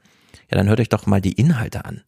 ja, 0.51 0.57
dann 0.57 0.69
hört 0.69 0.81
euch 0.81 0.89
doch 0.89 1.07
mal 1.07 1.21
die 1.21 1.33
Inhalte 1.33 1.85
an. 1.85 2.03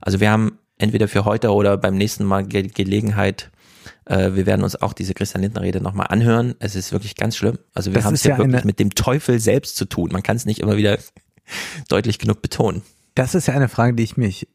Also 0.00 0.20
wir 0.20 0.30
haben 0.30 0.58
entweder 0.78 1.08
für 1.08 1.24
heute 1.24 1.52
oder 1.52 1.76
beim 1.76 1.96
nächsten 1.96 2.24
Mal 2.24 2.44
Ge 2.44 2.68
Gelegenheit, 2.68 3.50
äh, 4.06 4.32
wir 4.32 4.46
werden 4.46 4.62
uns 4.64 4.80
auch 4.80 4.92
diese 4.92 5.14
Christian 5.14 5.42
Lindner 5.42 5.62
Rede 5.62 5.80
nochmal 5.80 6.08
anhören. 6.08 6.54
Es 6.58 6.74
ist 6.74 6.92
wirklich 6.92 7.14
ganz 7.14 7.36
schlimm. 7.36 7.58
Also 7.74 7.94
wir 7.94 8.04
haben 8.04 8.14
es 8.14 8.24
ja, 8.24 8.32
ja 8.32 8.38
wirklich 8.38 8.64
mit 8.64 8.78
dem 8.78 8.94
Teufel 8.94 9.38
selbst 9.38 9.76
zu 9.76 9.84
tun. 9.84 10.10
Man 10.12 10.22
kann 10.22 10.36
es 10.36 10.46
nicht 10.46 10.60
immer 10.60 10.76
wieder 10.76 10.98
deutlich 11.88 12.18
genug 12.18 12.42
betonen. 12.42 12.82
Das 13.14 13.34
ist 13.34 13.46
ja 13.46 13.54
eine 13.54 13.68
Frage, 13.68 13.94
die 13.94 14.02
ich 14.02 14.16
mich 14.16 14.48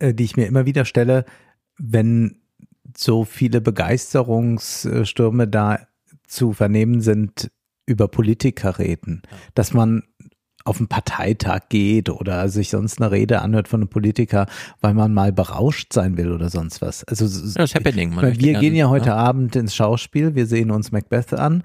die 0.00 0.24
ich 0.24 0.36
mir 0.36 0.46
immer 0.46 0.66
wieder 0.66 0.84
stelle, 0.84 1.24
wenn 1.78 2.40
so 2.96 3.24
viele 3.24 3.60
Begeisterungsstürme 3.60 5.48
da 5.48 5.80
zu 6.26 6.52
vernehmen 6.52 7.00
sind 7.00 7.50
über 7.86 8.08
Politikerreden, 8.08 9.22
dass 9.54 9.72
man 9.72 10.02
auf 10.64 10.78
einen 10.78 10.88
Parteitag 10.88 11.70
geht 11.70 12.10
oder 12.10 12.48
sich 12.50 12.68
sonst 12.68 13.00
eine 13.00 13.10
Rede 13.10 13.40
anhört 13.40 13.68
von 13.68 13.80
einem 13.80 13.88
Politiker, 13.88 14.46
weil 14.80 14.92
man 14.92 15.14
mal 15.14 15.32
berauscht 15.32 15.94
sein 15.94 16.18
will 16.18 16.30
oder 16.30 16.50
sonst 16.50 16.82
was. 16.82 17.04
Also 17.04 17.24
das 17.54 17.74
Happening. 17.74 18.14
Man 18.14 18.38
wir 18.38 18.58
gehen 18.58 18.74
ja 18.74 18.90
heute 18.90 19.08
ja. 19.08 19.16
Abend 19.16 19.56
ins 19.56 19.74
Schauspiel, 19.74 20.34
wir 20.34 20.46
sehen 20.46 20.70
uns 20.70 20.92
Macbeth 20.92 21.32
an 21.32 21.64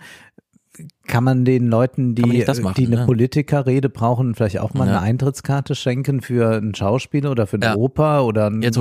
kann 1.06 1.24
man 1.24 1.46
den 1.46 1.68
Leuten, 1.68 2.16
die, 2.16 2.44
machen, 2.62 2.74
die 2.76 2.88
eine 2.88 2.98
ne? 2.98 3.06
Politikerrede 3.06 3.90
brauchen, 3.90 4.34
vielleicht 4.34 4.60
auch 4.60 4.74
mal 4.74 4.88
ja. 4.88 4.98
eine 4.98 5.02
Eintrittskarte 5.02 5.76
schenken 5.76 6.22
für 6.22 6.58
ein 6.58 6.74
Schauspiel 6.74 7.28
oder 7.28 7.46
für 7.46 7.58
eine 7.58 7.66
ja. 7.66 7.76
Oper 7.76 8.26
oder 8.26 8.48
ein 8.48 8.62
Jetzt, 8.62 8.78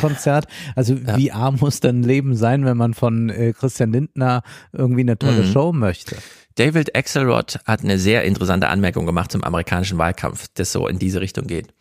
Konzert? 0.00 0.46
Also 0.76 0.94
ja. 1.06 1.16
wie 1.16 1.32
arm 1.32 1.56
muss 1.60 1.80
denn 1.80 2.02
Leben 2.02 2.36
sein, 2.36 2.64
wenn 2.64 2.76
man 2.76 2.94
von 2.94 3.30
äh, 3.30 3.52
Christian 3.52 3.92
Lindner 3.92 4.42
irgendwie 4.72 5.00
eine 5.00 5.18
tolle 5.18 5.42
mhm. 5.42 5.52
Show 5.52 5.72
möchte? 5.72 6.16
David 6.54 6.94
Axelrod 6.96 7.58
hat 7.64 7.82
eine 7.82 7.98
sehr 7.98 8.22
interessante 8.22 8.68
Anmerkung 8.68 9.06
gemacht 9.06 9.32
zum 9.32 9.42
amerikanischen 9.42 9.98
Wahlkampf, 9.98 10.46
das 10.54 10.70
so 10.70 10.86
in 10.86 11.00
diese 11.00 11.20
Richtung 11.20 11.46
geht. 11.46 11.74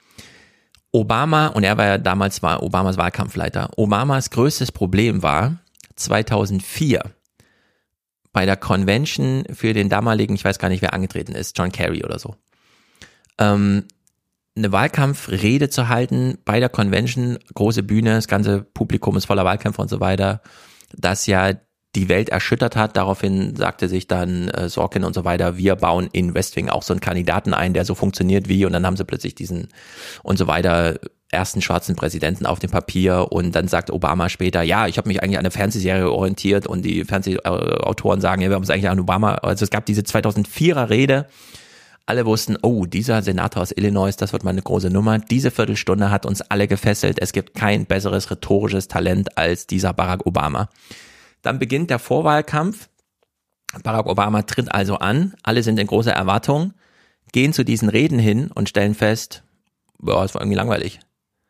Obama, 0.91 1.47
und 1.47 1.63
er 1.63 1.77
war 1.77 1.85
ja 1.85 1.97
damals 1.97 2.41
war 2.41 2.63
Obamas 2.63 2.97
Wahlkampfleiter, 2.97 3.69
Obamas 3.77 4.31
größtes 4.31 4.71
Problem 4.71 5.21
war 5.21 5.57
2004 5.95 7.03
bei 8.33 8.45
der 8.45 8.57
Convention 8.57 9.45
für 9.53 9.73
den 9.73 9.89
damaligen, 9.89 10.35
ich 10.35 10.43
weiß 10.43 10.59
gar 10.59 10.69
nicht, 10.69 10.81
wer 10.81 10.93
angetreten 10.93 11.33
ist, 11.33 11.57
John 11.57 11.71
Kerry 11.71 12.03
oder 12.03 12.19
so, 12.19 12.35
ähm, 13.37 13.85
eine 14.55 14.71
Wahlkampfrede 14.71 15.69
zu 15.69 15.87
halten 15.87 16.37
bei 16.43 16.59
der 16.59 16.69
Convention, 16.69 17.39
große 17.53 17.83
Bühne, 17.83 18.15
das 18.15 18.27
ganze 18.27 18.61
Publikum 18.61 19.15
ist 19.17 19.25
voller 19.25 19.45
Wahlkämpfer 19.45 19.81
und 19.81 19.89
so 19.89 19.99
weiter, 19.99 20.41
das 20.95 21.25
ja 21.25 21.53
die 21.95 22.09
Welt 22.09 22.29
erschüttert 22.29 22.75
hat. 22.75 22.97
Daraufhin 22.97 23.55
sagte 23.55 23.87
sich 23.87 24.07
dann 24.07 24.49
äh, 24.49 24.69
Sorkin 24.69 25.03
und 25.03 25.13
so 25.13 25.25
weiter, 25.25 25.57
wir 25.57 25.75
bauen 25.75 26.09
in 26.11 26.33
Westwing 26.33 26.69
auch 26.69 26.83
so 26.83 26.93
einen 26.93 27.01
Kandidaten 27.01 27.53
ein, 27.53 27.73
der 27.73 27.85
so 27.85 27.95
funktioniert 27.95 28.49
wie, 28.49 28.65
und 28.65 28.73
dann 28.73 28.85
haben 28.85 28.97
sie 28.97 29.05
plötzlich 29.05 29.35
diesen 29.35 29.67
und 30.23 30.37
so 30.37 30.47
weiter 30.47 30.99
ersten 31.33 31.61
schwarzen 31.61 31.95
Präsidenten 31.95 32.45
auf 32.45 32.59
dem 32.59 32.69
Papier 32.69 33.31
und 33.31 33.53
dann 33.55 33.67
sagt 33.67 33.89
Obama 33.89 34.29
später, 34.29 34.61
ja, 34.61 34.87
ich 34.87 34.97
habe 34.97 35.07
mich 35.07 35.21
eigentlich 35.21 35.37
an 35.37 35.45
eine 35.45 35.51
Fernsehserie 35.51 36.09
orientiert 36.09 36.67
und 36.67 36.83
die 36.83 37.03
Fernsehautoren 37.03 38.21
sagen, 38.21 38.41
ja, 38.41 38.49
wir 38.49 38.55
haben 38.55 38.61
uns 38.61 38.69
eigentlich 38.69 38.89
an 38.89 38.99
Obama, 38.99 39.33
also 39.35 39.63
es 39.63 39.71
gab 39.71 39.85
diese 39.87 40.01
2004er 40.01 40.89
Rede, 40.89 41.27
alle 42.05 42.25
wussten, 42.25 42.57
oh, 42.61 42.85
dieser 42.85 43.21
Senator 43.21 43.61
aus 43.61 43.71
Illinois, 43.71 44.15
das 44.15 44.33
wird 44.33 44.43
mal 44.43 44.51
eine 44.51 44.61
große 44.61 44.89
Nummer. 44.89 45.19
Diese 45.19 45.51
Viertelstunde 45.51 46.11
hat 46.11 46.25
uns 46.25 46.41
alle 46.41 46.67
gefesselt. 46.67 47.17
Es 47.21 47.31
gibt 47.31 47.55
kein 47.55 47.85
besseres 47.85 48.29
rhetorisches 48.29 48.89
Talent 48.89 49.37
als 49.37 49.67
dieser 49.67 49.93
Barack 49.93 50.25
Obama. 50.25 50.67
Dann 51.43 51.59
beginnt 51.59 51.91
der 51.91 51.99
Vorwahlkampf. 51.99 52.89
Barack 53.83 54.07
Obama 54.07 54.41
tritt 54.41 54.73
also 54.73 54.95
an. 54.95 55.35
Alle 55.43 55.61
sind 55.61 55.79
in 55.79 55.87
großer 55.87 56.11
Erwartung, 56.11 56.73
gehen 57.31 57.53
zu 57.53 57.63
diesen 57.63 57.89
Reden 57.89 58.17
hin 58.17 58.49
und 58.53 58.69
stellen 58.69 58.95
fest, 58.95 59.43
boah, 59.99 60.23
es 60.23 60.33
war 60.33 60.41
irgendwie 60.41 60.57
langweilig. 60.57 60.99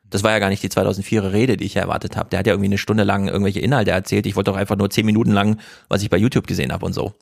Das 0.04 0.24
war 0.24 0.32
ja 0.32 0.40
gar 0.40 0.50
nicht 0.50 0.62
die 0.62 0.70
2004er 0.70 1.32
Rede, 1.32 1.58
die 1.58 1.66
ich 1.66 1.76
erwartet 1.76 2.18
habe. 2.18 2.30
Der 2.30 2.40
hat 2.40 2.48
ja 2.48 2.54
irgendwie 2.54 2.68
eine 2.68 2.78
Stunde 2.78 3.04
lang 3.04 3.28
irgendwelche 3.28 3.60
Inhalte 3.60 3.92
erzählt. 3.92 4.26
Ich 4.26 4.36
wollte 4.36 4.52
doch 4.52 4.58
einfach 4.58 4.76
nur 4.76 4.90
zehn 4.90 5.06
Minuten 5.06 5.32
lang, 5.32 5.60
was 5.90 6.04
ich 6.04 6.10
bei 6.10 6.18
YouTube 6.18 6.48
gesehen 6.48 6.72
habe 6.72 6.86
und 6.86 6.94
so. 6.94 7.14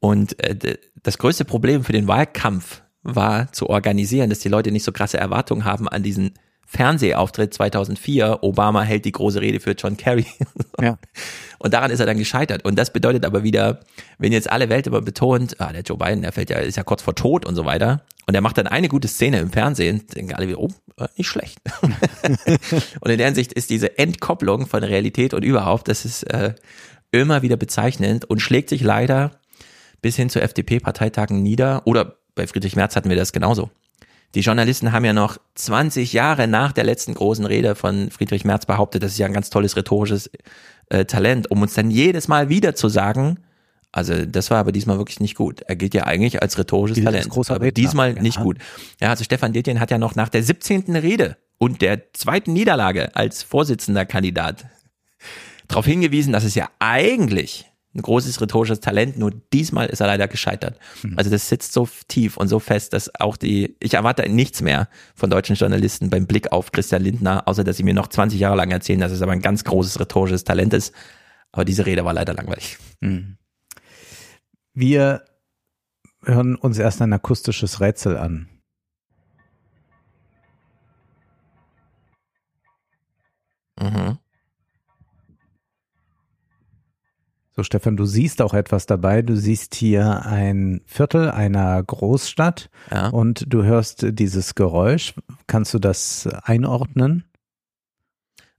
Und 0.00 0.42
äh, 0.44 0.78
das 1.02 1.18
größte 1.18 1.44
Problem 1.44 1.84
für 1.84 1.92
den 1.92 2.06
Wahlkampf 2.06 2.82
war 3.02 3.52
zu 3.52 3.68
organisieren, 3.68 4.30
dass 4.30 4.40
die 4.40 4.48
Leute 4.48 4.70
nicht 4.70 4.84
so 4.84 4.92
krasse 4.92 5.18
Erwartungen 5.18 5.64
haben 5.64 5.88
an 5.88 6.02
diesen 6.02 6.34
Fernsehauftritt 6.70 7.54
2004. 7.54 8.40
Obama 8.42 8.82
hält 8.82 9.06
die 9.06 9.12
große 9.12 9.40
Rede 9.40 9.58
für 9.58 9.72
John 9.72 9.96
Kerry. 9.96 10.26
Ja. 10.80 10.96
Und 11.58 11.74
daran 11.74 11.90
ist 11.90 11.98
er 11.98 12.06
dann 12.06 12.18
gescheitert. 12.18 12.64
Und 12.64 12.78
das 12.78 12.92
bedeutet 12.92 13.24
aber 13.24 13.42
wieder, 13.42 13.80
wenn 14.18 14.30
jetzt 14.30 14.48
alle 14.48 14.68
Welt 14.68 14.86
immer 14.86 15.00
betont, 15.00 15.60
ah, 15.60 15.72
der 15.72 15.82
Joe 15.82 15.98
Biden, 15.98 16.22
der 16.22 16.30
fällt 16.30 16.50
ja, 16.50 16.58
ist 16.58 16.76
ja 16.76 16.84
kurz 16.84 17.02
vor 17.02 17.16
Tod 17.16 17.44
und 17.44 17.56
so 17.56 17.64
weiter. 17.64 18.02
Und 18.28 18.36
er 18.36 18.42
macht 18.42 18.58
dann 18.58 18.68
eine 18.68 18.86
gute 18.86 19.08
Szene 19.08 19.40
im 19.40 19.50
Fernsehen, 19.50 20.06
denken 20.14 20.34
alle 20.34 20.46
wieder, 20.46 20.60
oh, 20.60 20.70
äh, 20.98 21.08
nicht 21.16 21.26
schlecht. 21.26 21.58
und 23.00 23.10
in 23.10 23.18
der 23.18 23.26
Hinsicht 23.26 23.52
ist 23.54 23.70
diese 23.70 23.98
Entkopplung 23.98 24.68
von 24.68 24.84
Realität 24.84 25.34
und 25.34 25.44
überhaupt, 25.44 25.88
das 25.88 26.04
ist 26.04 26.22
äh, 26.32 26.54
immer 27.10 27.42
wieder 27.42 27.56
bezeichnend 27.56 28.24
und 28.24 28.40
schlägt 28.40 28.68
sich 28.68 28.82
leider 28.82 29.32
bis 30.00 30.14
hin 30.14 30.30
zu 30.30 30.40
FDP-Parteitagen 30.40 31.42
nieder. 31.42 31.88
Oder 31.88 32.18
bei 32.36 32.46
Friedrich 32.46 32.76
Merz 32.76 32.94
hatten 32.94 33.08
wir 33.08 33.16
das 33.16 33.32
genauso. 33.32 33.68
Die 34.34 34.40
Journalisten 34.40 34.92
haben 34.92 35.04
ja 35.04 35.12
noch 35.12 35.38
20 35.54 36.12
Jahre 36.12 36.48
nach 36.48 36.72
der 36.72 36.84
letzten 36.84 37.14
großen 37.14 37.46
Rede 37.46 37.74
von 37.74 38.10
Friedrich 38.10 38.44
Merz 38.44 38.66
behauptet, 38.66 39.02
das 39.02 39.12
ist 39.12 39.18
ja 39.18 39.26
ein 39.26 39.32
ganz 39.32 39.50
tolles 39.50 39.76
rhetorisches 39.76 40.30
äh, 40.90 41.04
Talent, 41.06 41.50
um 41.50 41.62
uns 41.62 41.74
dann 41.74 41.90
jedes 41.90 42.28
Mal 42.28 42.48
wieder 42.48 42.74
zu 42.74 42.88
sagen, 42.88 43.38
also 43.90 44.26
das 44.26 44.50
war 44.50 44.58
aber 44.58 44.72
diesmal 44.72 44.98
wirklich 44.98 45.20
nicht 45.20 45.34
gut. 45.34 45.62
Er 45.62 45.76
gilt 45.76 45.94
ja 45.94 46.04
eigentlich 46.04 46.42
als 46.42 46.58
rhetorisches 46.58 46.96
Dieses 46.96 47.10
Talent, 47.10 47.50
aber 47.50 47.66
Redner. 47.66 47.70
diesmal 47.72 48.16
ja. 48.16 48.22
nicht 48.22 48.38
gut. 48.38 48.58
Ja, 49.00 49.08
also 49.08 49.24
Stefan 49.24 49.54
Detjen 49.54 49.80
hat 49.80 49.90
ja 49.90 49.98
noch 49.98 50.14
nach 50.14 50.28
der 50.28 50.42
17. 50.42 50.94
Rede 50.96 51.38
und 51.56 51.80
der 51.80 52.12
zweiten 52.12 52.52
Niederlage 52.52 53.16
als 53.16 53.42
Vorsitzender 53.42 54.04
Kandidat 54.04 54.66
darauf 55.68 55.86
hingewiesen, 55.86 56.32
dass 56.32 56.44
es 56.44 56.54
ja 56.54 56.68
eigentlich 56.78 57.67
ein 57.98 58.02
großes 58.02 58.40
rhetorisches 58.40 58.80
Talent, 58.80 59.18
nur 59.18 59.32
diesmal 59.52 59.86
ist 59.88 60.00
er 60.00 60.06
leider 60.06 60.28
gescheitert. 60.28 60.78
Mhm. 61.02 61.14
Also 61.18 61.30
das 61.30 61.48
sitzt 61.48 61.72
so 61.72 61.88
tief 62.06 62.36
und 62.36 62.48
so 62.48 62.58
fest, 62.58 62.92
dass 62.92 63.14
auch 63.20 63.36
die, 63.36 63.76
ich 63.80 63.94
erwarte 63.94 64.28
nichts 64.28 64.62
mehr 64.62 64.88
von 65.14 65.28
deutschen 65.28 65.56
Journalisten 65.56 66.08
beim 66.08 66.26
Blick 66.26 66.52
auf 66.52 66.72
Christian 66.72 67.02
Lindner, 67.02 67.46
außer 67.46 67.64
dass 67.64 67.76
sie 67.76 67.82
mir 67.82 67.94
noch 67.94 68.06
20 68.08 68.40
Jahre 68.40 68.56
lang 68.56 68.70
erzählen, 68.70 69.00
dass 69.00 69.12
es 69.12 69.20
aber 69.20 69.32
ein 69.32 69.42
ganz 69.42 69.64
großes 69.64 70.00
rhetorisches 70.00 70.44
Talent 70.44 70.72
ist. 70.72 70.94
Aber 71.52 71.64
diese 71.64 71.84
Rede 71.86 72.04
war 72.04 72.14
leider 72.14 72.34
langweilig. 72.34 72.78
Mhm. 73.00 73.36
Wir 74.72 75.24
hören 76.24 76.54
uns 76.56 76.78
erst 76.78 77.02
ein 77.02 77.12
akustisches 77.12 77.80
Rätsel 77.80 78.16
an. 78.16 78.48
Mhm. 83.80 84.18
So, 87.58 87.64
Stefan, 87.64 87.96
du 87.96 88.04
siehst 88.04 88.40
auch 88.40 88.54
etwas 88.54 88.86
dabei. 88.86 89.20
Du 89.20 89.36
siehst 89.36 89.74
hier 89.74 90.24
ein 90.24 90.80
Viertel 90.86 91.28
einer 91.28 91.82
Großstadt 91.82 92.70
ja. 92.88 93.08
und 93.08 93.52
du 93.52 93.64
hörst 93.64 94.06
dieses 94.10 94.54
Geräusch. 94.54 95.14
Kannst 95.48 95.74
du 95.74 95.80
das 95.80 96.28
einordnen? 96.44 97.24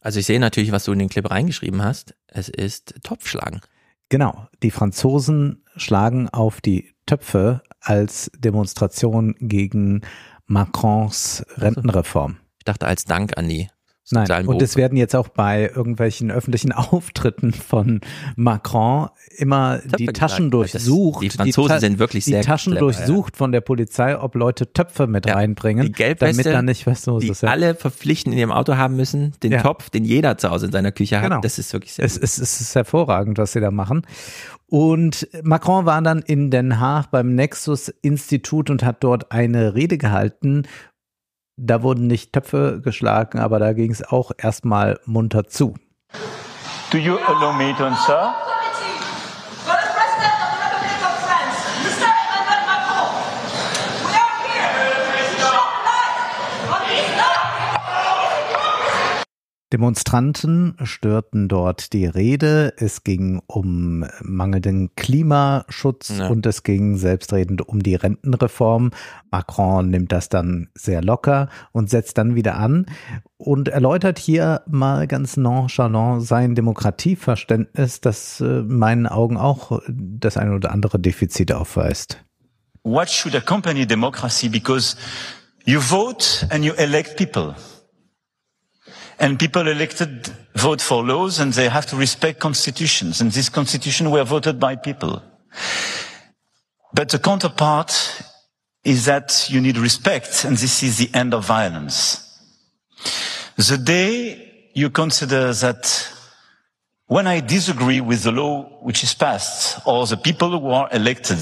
Also 0.01 0.19
ich 0.19 0.25
sehe 0.25 0.41
natürlich, 0.41 0.73
was 0.73 0.83
du 0.83 0.91
in 0.91 0.99
den 0.99 1.07
Clip 1.07 1.31
reingeschrieben 1.31 1.81
hast. 1.81 2.13
Es 2.27 2.49
ist 2.49 2.95
Topfschlagen. 3.03 3.61
Genau. 4.09 4.49
Die 4.63 4.71
Franzosen 4.71 5.63
schlagen 5.77 6.27
auf 6.27 6.59
die 6.59 6.93
Töpfe 7.05 7.61
als 7.79 8.29
Demonstration 8.37 9.33
gegen 9.39 10.01
Macrons 10.45 11.45
Rentenreform. 11.55 12.35
Ich 12.57 12.65
dachte 12.65 12.85
als 12.85 13.05
Dank 13.05 13.37
an 13.37 13.47
die 13.47 13.69
Nein, 14.11 14.47
und 14.47 14.61
es 14.61 14.75
werden 14.75 14.97
jetzt 14.97 15.15
auch 15.15 15.27
bei 15.27 15.71
irgendwelchen 15.73 16.31
öffentlichen 16.31 16.71
Auftritten 16.73 17.53
von 17.53 18.01
Macron 18.35 19.09
immer 19.37 19.79
Töpfe 19.79 19.95
die 19.97 20.05
Taschen 20.07 20.49
gesagt. 20.49 20.73
durchsucht. 20.73 21.23
Die 21.23 21.29
Franzosen 21.29 21.75
die 21.75 21.79
sind 21.79 21.99
wirklich 21.99 22.25
sehr 22.25 22.41
Die 22.41 22.47
Taschen 22.47 22.73
clever, 22.73 22.85
durchsucht 22.85 23.35
ja. 23.35 23.37
von 23.37 23.51
der 23.51 23.61
Polizei, 23.61 24.17
ob 24.17 24.35
Leute 24.35 24.73
Töpfe 24.73 25.05
mit 25.05 25.27
ja, 25.27 25.35
reinbringen, 25.35 25.85
die 25.85 25.91
Gelbweste, 25.91 26.43
damit 26.43 26.57
da 26.57 26.61
nicht 26.61 26.87
was 26.87 27.05
los 27.05 27.21
die 27.21 27.29
ist. 27.29 27.43
Ja. 27.43 27.49
alle 27.49 27.75
verpflichtend 27.75 28.33
in 28.33 28.39
ihrem 28.39 28.51
Auto 28.51 28.77
haben 28.77 28.95
müssen, 28.95 29.33
den. 29.43 29.59
Topf, 29.59 29.89
den 29.89 30.05
jeder 30.05 30.37
zu 30.37 30.49
Hause 30.49 30.67
in 30.67 30.71
seiner 30.71 30.91
Küche 30.91 31.17
hat. 31.17 31.29
Genau. 31.29 31.41
Das 31.41 31.59
ist 31.59 31.73
wirklich 31.73 31.93
sehr 31.93 32.05
es, 32.05 32.17
es, 32.17 32.37
es 32.37 32.61
ist 32.61 32.75
hervorragend, 32.75 33.37
was 33.37 33.51
sie 33.51 33.59
da 33.59 33.71
machen. 33.71 34.03
Und 34.67 35.27
Macron 35.43 35.85
war 35.85 36.01
dann 36.01 36.19
in 36.19 36.51
Den 36.51 36.79
Haag 36.79 37.09
beim 37.11 37.33
Nexus-Institut 37.33 38.69
und 38.69 38.83
hat 38.83 39.03
dort 39.03 39.31
eine 39.31 39.73
Rede 39.73 39.97
gehalten, 39.97 40.63
da 41.59 41.83
wurden 41.83 42.07
nicht 42.07 42.33
Töpfe 42.33 42.81
geschlagen, 42.81 43.39
aber 43.39 43.59
da 43.59 43.73
ging 43.73 43.91
es 43.91 44.03
auch 44.03 44.31
erstmal 44.37 44.99
munter 45.05 45.45
zu. 45.45 45.75
Do 46.91 46.97
you 46.97 47.17
allow 47.27 47.53
me 47.53 47.75
to 47.77 47.85
answer? 47.85 48.33
Demonstranten 59.71 60.75
störten 60.83 61.47
dort 61.47 61.93
die 61.93 62.07
Rede. 62.07 62.73
Es 62.77 63.03
ging 63.03 63.39
um 63.45 64.03
mangelnden 64.21 64.95
Klimaschutz 64.95 66.11
ja. 66.17 66.27
und 66.27 66.47
es 66.47 66.63
ging 66.63 66.97
selbstredend 66.97 67.67
um 67.67 67.83
die 67.83 67.93
Rentenreform. 67.93 68.89
Macron 69.29 69.89
nimmt 69.89 70.11
das 70.11 70.27
dann 70.27 70.69
sehr 70.73 71.03
locker 71.03 71.49
und 71.71 71.87
setzt 71.91 72.17
dann 72.17 72.33
wieder 72.33 72.55
an 72.55 72.87
und 73.37 73.67
erläutert 73.67 74.17
hier 74.17 74.63
mal 74.67 75.05
ganz 75.05 75.37
nonchalant 75.37 76.25
sein 76.25 76.55
Demokratieverständnis, 76.55 78.01
das 78.01 78.41
äh, 78.41 78.45
in 78.61 78.77
meinen 78.79 79.05
Augen 79.05 79.37
auch 79.37 79.81
das 79.87 80.37
eine 80.37 80.55
oder 80.55 80.71
andere 80.71 80.99
Defizit 80.99 81.51
aufweist. 81.51 82.25
What 82.83 83.11
should 83.11 83.35
accompany 83.35 83.85
democracy? 83.85 84.49
Because 84.49 84.97
you 85.63 85.79
vote 85.79 86.47
and 86.49 86.65
you 86.65 86.73
elect 86.73 87.17
people. 87.17 87.53
And 89.19 89.37
people 89.37 89.67
elected 89.67 90.33
vote 90.55 90.81
for 90.81 91.03
laws 91.03 91.39
and 91.39 91.51
they 91.53 91.67
have 91.67 91.85
to 91.87 91.97
respect 91.97 92.39
constitutions. 92.39 93.19
And 93.19 93.31
these 93.31 93.49
constitutions 93.49 94.09
were 94.09 94.23
voted 94.23 94.59
by 94.59 94.75
people. 94.75 95.21
But 96.93 97.09
the 97.09 97.19
counterpart 97.19 98.23
is 98.83 99.05
that 99.05 99.47
you 99.49 99.59
need 99.59 99.77
respect 99.77 100.45
and 100.45 100.57
this 100.57 100.83
is 100.83 100.97
the 100.97 101.09
end 101.13 101.33
of 101.33 101.45
violence. 101.45 102.25
The 103.57 103.77
day 103.77 104.69
you 104.73 104.89
consider 104.89 105.53
that 105.53 106.11
when 107.07 107.27
I 107.27 107.41
disagree 107.41 107.99
with 108.01 108.23
the 108.23 108.31
law 108.31 108.63
which 108.81 109.03
is 109.03 109.13
passed 109.13 109.81
or 109.85 110.05
the 110.05 110.15
people 110.15 110.57
who 110.59 110.69
are 110.69 110.87
elected, 110.93 111.39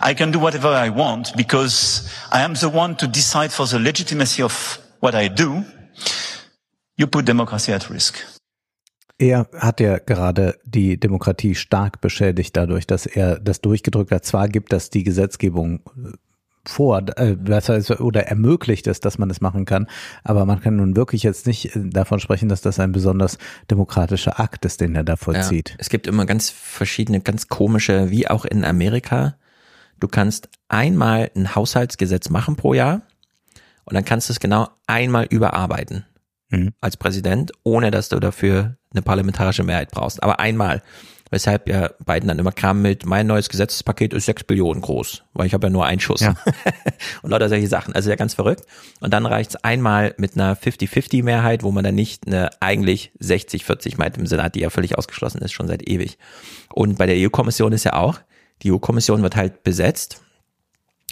I 0.00 0.14
can 0.14 0.32
do 0.32 0.38
whatever 0.38 0.68
I 0.68 0.88
want 0.88 1.36
because 1.36 2.10
I 2.32 2.40
am 2.40 2.54
the 2.54 2.68
one 2.68 2.96
to 2.96 3.06
decide 3.06 3.52
for 3.52 3.66
the 3.66 3.78
legitimacy 3.78 4.42
of 4.42 4.80
what 5.00 5.14
I 5.14 5.28
do 5.28 5.64
You 6.98 7.06
put 7.06 7.28
democracy 7.28 7.72
at 7.72 7.90
risk. 7.90 8.24
Er 9.18 9.48
hat 9.58 9.80
ja 9.80 9.98
gerade 9.98 10.58
die 10.64 10.98
Demokratie 11.00 11.54
stark 11.54 12.00
beschädigt 12.00 12.56
dadurch, 12.56 12.86
dass 12.86 13.06
er 13.06 13.38
das 13.38 13.60
durchgedrückt 13.60 14.10
hat. 14.10 14.24
Zwar 14.24 14.48
gibt 14.48 14.72
das 14.72 14.90
die 14.90 15.04
Gesetzgebung 15.04 15.80
äh, 15.96 16.12
vor, 16.66 17.02
äh, 17.16 17.36
das 17.38 17.68
heißt, 17.68 18.00
oder 18.00 18.26
ermöglicht 18.26 18.86
es, 18.86 19.00
dass 19.00 19.18
man 19.18 19.30
es 19.30 19.40
machen 19.40 19.64
kann, 19.64 19.86
aber 20.24 20.44
man 20.44 20.60
kann 20.60 20.76
nun 20.76 20.96
wirklich 20.96 21.22
jetzt 21.22 21.46
nicht 21.46 21.76
äh, 21.76 21.88
davon 21.88 22.18
sprechen, 22.18 22.48
dass 22.48 22.60
das 22.60 22.78
ein 22.78 22.92
besonders 22.92 23.38
demokratischer 23.70 24.40
Akt 24.40 24.64
ist, 24.64 24.80
den 24.80 24.94
er 24.94 25.04
da 25.04 25.16
vollzieht. 25.16 25.70
Ja, 25.70 25.76
es 25.78 25.88
gibt 25.88 26.06
immer 26.06 26.26
ganz 26.26 26.50
verschiedene, 26.50 27.20
ganz 27.20 27.48
komische, 27.48 28.10
wie 28.10 28.28
auch 28.28 28.44
in 28.44 28.64
Amerika. 28.64 29.36
Du 29.98 30.08
kannst 30.08 30.50
einmal 30.68 31.30
ein 31.34 31.54
Haushaltsgesetz 31.54 32.28
machen 32.28 32.56
pro 32.56 32.74
Jahr 32.74 33.02
und 33.84 33.94
dann 33.94 34.04
kannst 34.04 34.28
du 34.28 34.32
es 34.32 34.40
genau 34.40 34.68
einmal 34.86 35.24
überarbeiten 35.24 36.04
mhm. 36.50 36.72
als 36.80 36.96
Präsident, 36.96 37.52
ohne 37.62 37.90
dass 37.90 38.08
du 38.08 38.20
dafür 38.20 38.76
eine 38.92 39.02
parlamentarische 39.02 39.62
Mehrheit 39.62 39.90
brauchst. 39.90 40.22
Aber 40.22 40.40
einmal. 40.40 40.82
Weshalb 41.28 41.68
ja 41.68 41.90
Biden 42.06 42.28
dann 42.28 42.38
immer 42.38 42.52
kam 42.52 42.82
mit, 42.82 43.04
mein 43.04 43.26
neues 43.26 43.48
Gesetzespaket 43.48 44.14
ist 44.14 44.26
sechs 44.26 44.44
Billionen 44.44 44.80
groß, 44.80 45.24
weil 45.32 45.46
ich 45.46 45.54
habe 45.54 45.66
ja 45.66 45.70
nur 45.70 45.84
einen 45.84 45.98
Schuss. 45.98 46.20
Ja. 46.20 46.36
und 47.22 47.30
lauter 47.30 47.48
solche 47.48 47.66
Sachen. 47.66 47.94
Also 47.96 48.10
ja 48.10 48.14
ganz 48.16 48.34
verrückt. 48.34 48.64
Und 49.00 49.12
dann 49.12 49.26
reicht's 49.26 49.56
einmal 49.56 50.14
mit 50.18 50.36
einer 50.36 50.56
50-50-Mehrheit, 50.56 51.64
wo 51.64 51.72
man 51.72 51.82
dann 51.82 51.96
nicht 51.96 52.28
eine 52.28 52.50
eigentlich 52.60 53.10
60-40 53.20 53.98
meint 53.98 54.16
im 54.18 54.26
Senat, 54.26 54.54
die 54.54 54.60
ja 54.60 54.70
völlig 54.70 54.96
ausgeschlossen 54.96 55.42
ist, 55.42 55.52
schon 55.52 55.66
seit 55.66 55.88
ewig. 55.88 56.16
Und 56.72 56.96
bei 56.96 57.06
der 57.06 57.16
EU-Kommission 57.16 57.72
ist 57.72 57.82
ja 57.82 57.94
auch, 57.94 58.20
die 58.62 58.70
EU-Kommission 58.70 59.22
wird 59.22 59.34
halt 59.34 59.64
besetzt. 59.64 60.22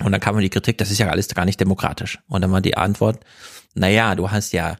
Und 0.01 0.13
dann 0.13 0.21
kam 0.21 0.39
die 0.39 0.49
Kritik, 0.49 0.79
das 0.79 0.93
ist 0.93 0.99
ja 0.99 1.09
alles 1.09 1.27
gar 1.27 1.45
nicht 1.45 1.61
demokratisch. 1.61 2.21
Und 2.29 2.43
dann 2.43 2.53
war 2.53 2.61
die 2.61 2.77
Antwort, 2.77 3.19
naja, 3.75 4.15
du 4.15 4.31
hast 4.31 4.53
ja 4.53 4.77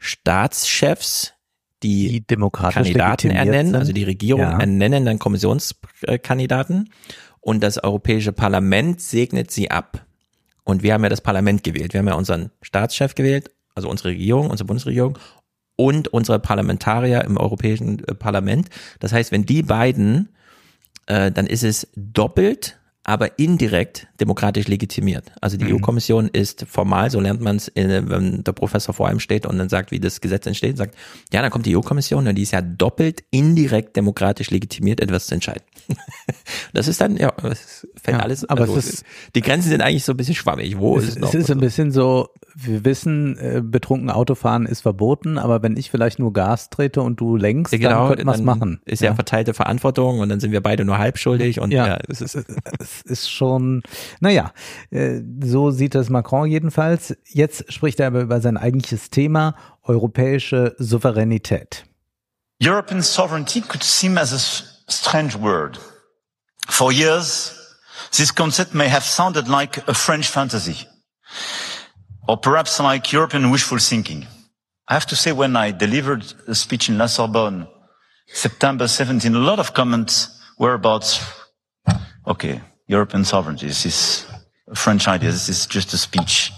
Staatschefs, 0.00 1.34
die, 1.82 2.24
die 2.28 2.36
Kandidaten 2.50 3.30
ernennen, 3.30 3.66
sind. 3.66 3.76
also 3.76 3.92
die 3.92 4.04
Regierung 4.04 4.42
ja. 4.42 4.58
ernennen 4.58 5.04
dann 5.04 5.18
Kommissionskandidaten 5.18 6.90
und 7.40 7.62
das 7.62 7.78
Europäische 7.78 8.32
Parlament 8.32 9.00
segnet 9.00 9.50
sie 9.50 9.70
ab. 9.70 10.04
Und 10.64 10.82
wir 10.82 10.94
haben 10.94 11.02
ja 11.02 11.08
das 11.08 11.20
Parlament 11.20 11.62
gewählt. 11.62 11.92
Wir 11.92 12.00
haben 12.00 12.08
ja 12.08 12.14
unseren 12.14 12.50
Staatschef 12.62 13.14
gewählt, 13.14 13.50
also 13.74 13.88
unsere 13.88 14.10
Regierung, 14.10 14.50
unsere 14.50 14.66
Bundesregierung 14.66 15.18
und 15.76 16.08
unsere 16.08 16.38
Parlamentarier 16.38 17.24
im 17.24 17.36
Europäischen 17.36 18.06
äh, 18.06 18.14
Parlament. 18.14 18.68
Das 19.00 19.12
heißt, 19.12 19.32
wenn 19.32 19.44
die 19.44 19.62
beiden, 19.62 20.30
äh, 21.06 21.30
dann 21.30 21.46
ist 21.46 21.62
es 21.62 21.88
doppelt 21.94 22.79
aber 23.10 23.38
indirekt 23.40 24.06
demokratisch 24.20 24.68
legitimiert. 24.68 25.32
Also 25.40 25.56
die 25.56 25.64
mhm. 25.64 25.76
EU-Kommission 25.76 26.28
ist 26.28 26.64
formal, 26.68 27.10
so 27.10 27.18
lernt 27.18 27.40
man 27.40 27.56
es, 27.56 27.70
wenn 27.74 28.44
der 28.44 28.52
Professor 28.52 28.94
vor 28.94 29.08
einem 29.08 29.18
steht 29.18 29.46
und 29.46 29.58
dann 29.58 29.68
sagt, 29.68 29.90
wie 29.90 29.98
das 29.98 30.20
Gesetz 30.20 30.46
entsteht, 30.46 30.76
sagt, 30.76 30.94
ja, 31.32 31.42
dann 31.42 31.50
kommt 31.50 31.66
die 31.66 31.76
EU-Kommission 31.76 32.28
und 32.28 32.34
die 32.36 32.42
ist 32.42 32.52
ja 32.52 32.62
doppelt 32.62 33.24
indirekt 33.32 33.96
demokratisch 33.96 34.50
legitimiert, 34.50 35.00
etwas 35.00 35.26
zu 35.26 35.34
entscheiden. 35.34 35.64
das 36.72 36.86
ist 36.86 37.00
dann, 37.00 37.16
ja, 37.16 37.32
es 37.42 37.88
fällt 38.00 38.18
ja, 38.18 38.22
alles, 38.22 38.48
aber 38.48 38.62
also, 38.62 38.76
es 38.76 38.88
ist, 38.88 39.04
die 39.34 39.40
Grenzen 39.40 39.70
sind 39.70 39.80
eigentlich 39.80 40.04
so 40.04 40.12
ein 40.12 40.16
bisschen 40.16 40.36
schwammig. 40.36 40.78
Wo 40.78 40.96
es, 40.96 41.04
ist 41.04 41.10
es 41.10 41.18
noch? 41.18 41.34
Es 41.34 41.34
ist 41.34 41.50
ein 41.50 41.58
bisschen 41.58 41.90
so, 41.90 42.28
wir 42.54 42.84
wissen, 42.84 43.38
äh, 43.38 43.60
betrunken 43.62 44.10
Autofahren 44.10 44.66
ist 44.66 44.80
verboten, 44.80 45.38
aber 45.38 45.62
wenn 45.62 45.76
ich 45.76 45.90
vielleicht 45.90 46.18
nur 46.18 46.32
Gas 46.32 46.70
trete 46.70 47.02
und 47.02 47.20
du 47.20 47.36
lenkst, 47.36 47.72
genau, 47.72 47.88
dann 47.90 48.08
könnten 48.08 48.26
wir 48.26 48.34
es 48.34 48.42
machen. 48.42 48.80
Ist 48.84 49.00
ja. 49.00 49.10
ja. 49.10 49.14
verteilte 49.14 49.54
Verantwortung 49.54 50.20
und 50.20 50.28
dann 50.28 50.40
sind 50.40 50.52
wir 50.52 50.62
beide 50.62 50.84
nur 50.84 50.98
halb 50.98 51.18
schuldig 51.18 51.60
und 51.60 51.70
ja, 51.70 51.86
ja 51.86 51.98
es 52.08 52.20
ist, 52.20 52.34
es 52.78 53.02
ist 53.02 53.30
schon, 53.30 53.82
naja, 54.20 54.52
äh, 54.90 55.20
so 55.42 55.70
sieht 55.70 55.94
das 55.94 56.10
Macron 56.10 56.48
jedenfalls. 56.48 57.16
Jetzt 57.26 57.72
spricht 57.72 58.00
er 58.00 58.08
aber 58.08 58.20
über 58.20 58.40
sein 58.40 58.56
eigentliches 58.56 59.10
Thema, 59.10 59.54
europäische 59.82 60.74
Souveränität. 60.78 61.84
European 62.62 63.02
sovereignty 63.02 63.60
could 63.62 63.82
seem 63.82 64.18
as 64.18 64.32
a 64.32 64.92
strange 64.92 65.34
word. 65.40 65.78
For 66.68 66.92
years, 66.92 67.52
this 68.12 68.34
concept 68.34 68.74
may 68.74 68.88
have 68.88 69.04
sounded 69.04 69.48
like 69.48 69.82
a 69.88 69.94
French 69.94 70.28
fantasy. 70.28 70.86
Or 72.28 72.36
perhaps 72.38 72.78
like 72.80 73.12
European 73.12 73.50
wishful 73.50 73.78
thinking. 73.78 74.26
I 74.88 74.94
have 74.94 75.06
to 75.06 75.16
say, 75.16 75.32
when 75.32 75.56
I 75.56 75.72
delivered 75.72 76.24
a 76.48 76.54
speech 76.54 76.88
in 76.88 76.98
La 76.98 77.06
Sorbonne, 77.06 77.66
September 78.32 78.86
17, 78.88 79.34
a 79.34 79.38
lot 79.38 79.58
of 79.58 79.72
comments 79.74 80.40
whereabouts, 80.58 81.20
okay, 82.26 82.60
European 82.86 83.24
sovereignty, 83.24 83.66
this 83.66 83.84
is 83.86 84.26
a 84.70 84.74
French 84.74 85.06
idea, 85.08 85.30
this 85.30 85.48
is 85.48 85.66
just 85.72 85.94
a 85.94 85.98
speech. 85.98 86.52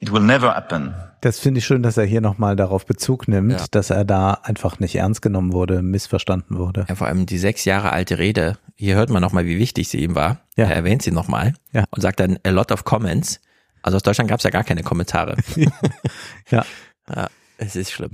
It 0.00 0.10
will 0.10 0.22
never 0.22 0.50
happen. 0.54 0.94
Das 1.22 1.38
finde 1.38 1.58
ich 1.58 1.66
schön, 1.66 1.82
dass 1.82 1.96
er 1.96 2.04
hier 2.04 2.20
nochmal 2.20 2.54
darauf 2.56 2.84
Bezug 2.86 3.26
nimmt, 3.28 3.52
Ja. 3.52 3.64
dass 3.70 3.88
er 3.90 4.04
da 4.04 4.34
einfach 4.42 4.78
nicht 4.78 4.94
ernst 4.94 5.22
genommen 5.22 5.52
wurde, 5.54 5.80
missverstanden 5.82 6.58
wurde. 6.58 6.84
Ja, 6.88 6.94
vor 6.94 7.06
allem 7.06 7.24
die 7.26 7.38
sechs 7.38 7.64
Jahre 7.64 7.92
alte 7.92 8.18
Rede. 8.18 8.58
Hier 8.74 8.96
hört 8.96 9.08
man 9.10 9.22
nochmal, 9.22 9.46
wie 9.46 9.58
wichtig 9.58 9.88
sie 9.88 9.98
ihm 10.02 10.14
war. 10.14 10.40
Ja. 10.56 10.66
Er 10.66 10.76
erwähnt 10.76 11.02
sie 11.02 11.10
nochmal 11.12 11.54
Ja. 11.72 11.84
und 11.90 12.02
sagt 12.02 12.20
dann 12.20 12.38
a 12.46 12.50
lot 12.50 12.70
of 12.70 12.84
comments. 12.84 13.40
Also 13.86 13.98
aus 13.98 14.02
Deutschland 14.02 14.28
gab 14.28 14.38
es 14.40 14.42
ja 14.42 14.50
gar 14.50 14.64
keine 14.64 14.82
Kommentare. 14.82 15.36
Ja. 16.50 16.64
ja, 17.08 17.28
es 17.56 17.76
ist 17.76 17.92
schlimm. 17.92 18.12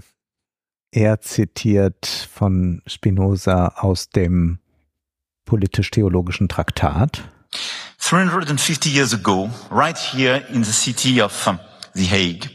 Er 0.90 1.20
zitiert 1.20 2.06
von 2.06 2.82
Spinoza 2.86 3.68
aus 3.76 4.10
dem 4.10 4.58
politisch-theologischen 5.46 6.48
Traktat. 6.48 7.22
350 7.98 8.86
years 8.86 9.14
ago, 9.14 9.50
right 9.70 9.96
here 9.96 10.44
in 10.52 10.62
the 10.62 10.72
city 10.72 11.22
of 11.22 11.32
The 11.94 12.04
Hague, 12.04 12.50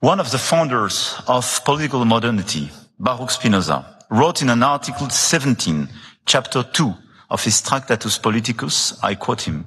one 0.00 0.20
of 0.20 0.28
the 0.30 0.38
founders 0.38 1.22
of 1.26 1.64
political 1.64 2.04
modernity, 2.04 2.70
Baruch 2.98 3.30
Spinoza, 3.30 3.98
wrote 4.10 4.42
in 4.42 4.50
an 4.50 4.64
article 4.64 5.08
17, 5.08 5.88
chapter 6.26 6.64
2 6.72 6.92
of 7.30 7.44
his 7.44 7.62
Tractatus 7.62 8.18
Politicus, 8.18 8.98
I 9.02 9.14
quote 9.14 9.42
him, 9.42 9.66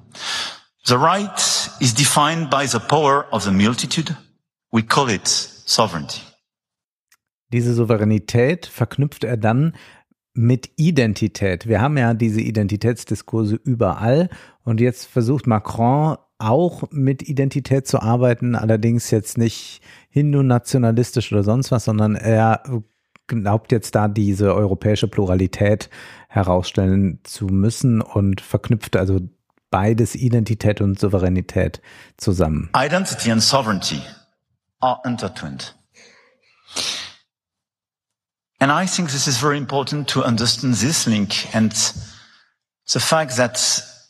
the 0.86 0.96
right 0.96 1.72
is 1.80 1.94
defined 1.94 2.50
by 2.50 2.66
the 2.66 2.80
power 2.80 3.26
of 3.32 3.44
the 3.44 3.52
multitude. 3.52 4.16
We 4.72 4.84
call 4.84 5.10
it 5.10 5.28
sovereignty. 5.28 6.22
Diese 7.52 7.74
Souveränität 7.74 8.68
verknüpft 8.68 9.24
er 9.24 9.38
dann 9.38 9.74
mit 10.34 10.70
Identität. 10.76 11.68
Wir 11.68 11.82
haben 11.82 11.98
ja 11.98 12.14
diese 12.14 12.42
Identitätsdiskurse 12.42 13.56
überall 13.56 14.30
und 14.64 14.80
jetzt 14.80 15.06
versucht 15.06 15.48
Macron 15.48 16.18
auch 16.38 16.84
mit 16.92 17.28
Identität 17.28 17.88
zu 17.88 18.02
arbeiten, 18.02 18.56
allerdings 18.56 19.12
jetzt 19.12 19.38
nicht 19.38 19.82
hindu-nationalistisch 20.10 21.32
oder 21.32 21.44
sonst 21.44 21.72
was, 21.72 21.86
sondern 21.86 22.16
er 22.16 22.64
glaubt 23.28 23.72
jetzt 23.72 23.96
da 23.96 24.08
diese 24.08 24.56
europäische 24.56 25.08
Pluralität 25.08 25.90
herausstellen 26.30 27.20
zu 27.24 27.48
müssen 27.48 28.02
und 28.02 28.42
verknüpft 28.42 28.96
also 28.96 29.20
beides 29.70 30.16
Identität 30.16 30.82
und 30.82 31.00
Souveränität 31.00 31.82
zusammen. 32.18 32.70
Identity 32.76 33.32
and 33.32 33.42
sovereignty 33.42 34.02
are 34.82 35.00
intertwined. 35.06 35.74
And 38.60 38.72
I 38.72 38.86
think 38.86 39.10
this 39.10 39.28
is 39.28 39.38
very 39.38 39.58
important 39.58 40.10
to 40.10 40.24
understand 40.24 40.76
this 40.76 41.06
link 41.08 41.54
and 41.54 41.72
the 42.92 43.00
fact 43.00 43.38
that 43.38 43.58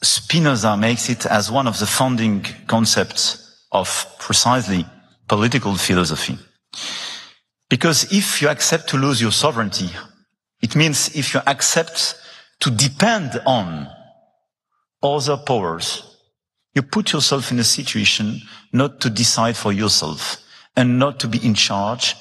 Spinoza 0.02 0.76
makes 0.76 1.10
it 1.10 1.26
as 1.26 1.52
one 1.52 1.68
of 1.68 1.78
the 1.78 1.86
founding 1.86 2.44
concepts 2.68 3.66
of 3.72 4.08
precisely 4.18 4.86
political 5.28 5.76
philosophy. 5.76 6.38
Because 7.70 8.12
if 8.12 8.42
you 8.42 8.50
accept 8.50 8.90
to 8.90 8.98
lose 8.98 9.22
your 9.22 9.32
sovereignty, 9.32 9.90
it 10.62 10.76
means 10.76 11.16
if 11.16 11.34
you 11.34 11.42
accept 11.46 12.16
to 12.62 12.72
depend 12.72 13.40
on 13.46 13.88
other 15.02 15.38
powers, 15.38 16.04
you 16.74 16.82
put 16.82 17.12
yourself 17.12 17.52
in 17.52 17.60
a 17.60 17.64
situation 17.64 18.42
not 18.72 19.00
to 19.02 19.10
decide 19.10 19.56
for 19.56 19.72
yourself 19.72 20.38
and 20.76 21.00
not 21.00 21.20
to 21.20 21.28
be 21.28 21.40
in 21.44 21.54
charge 21.54 22.16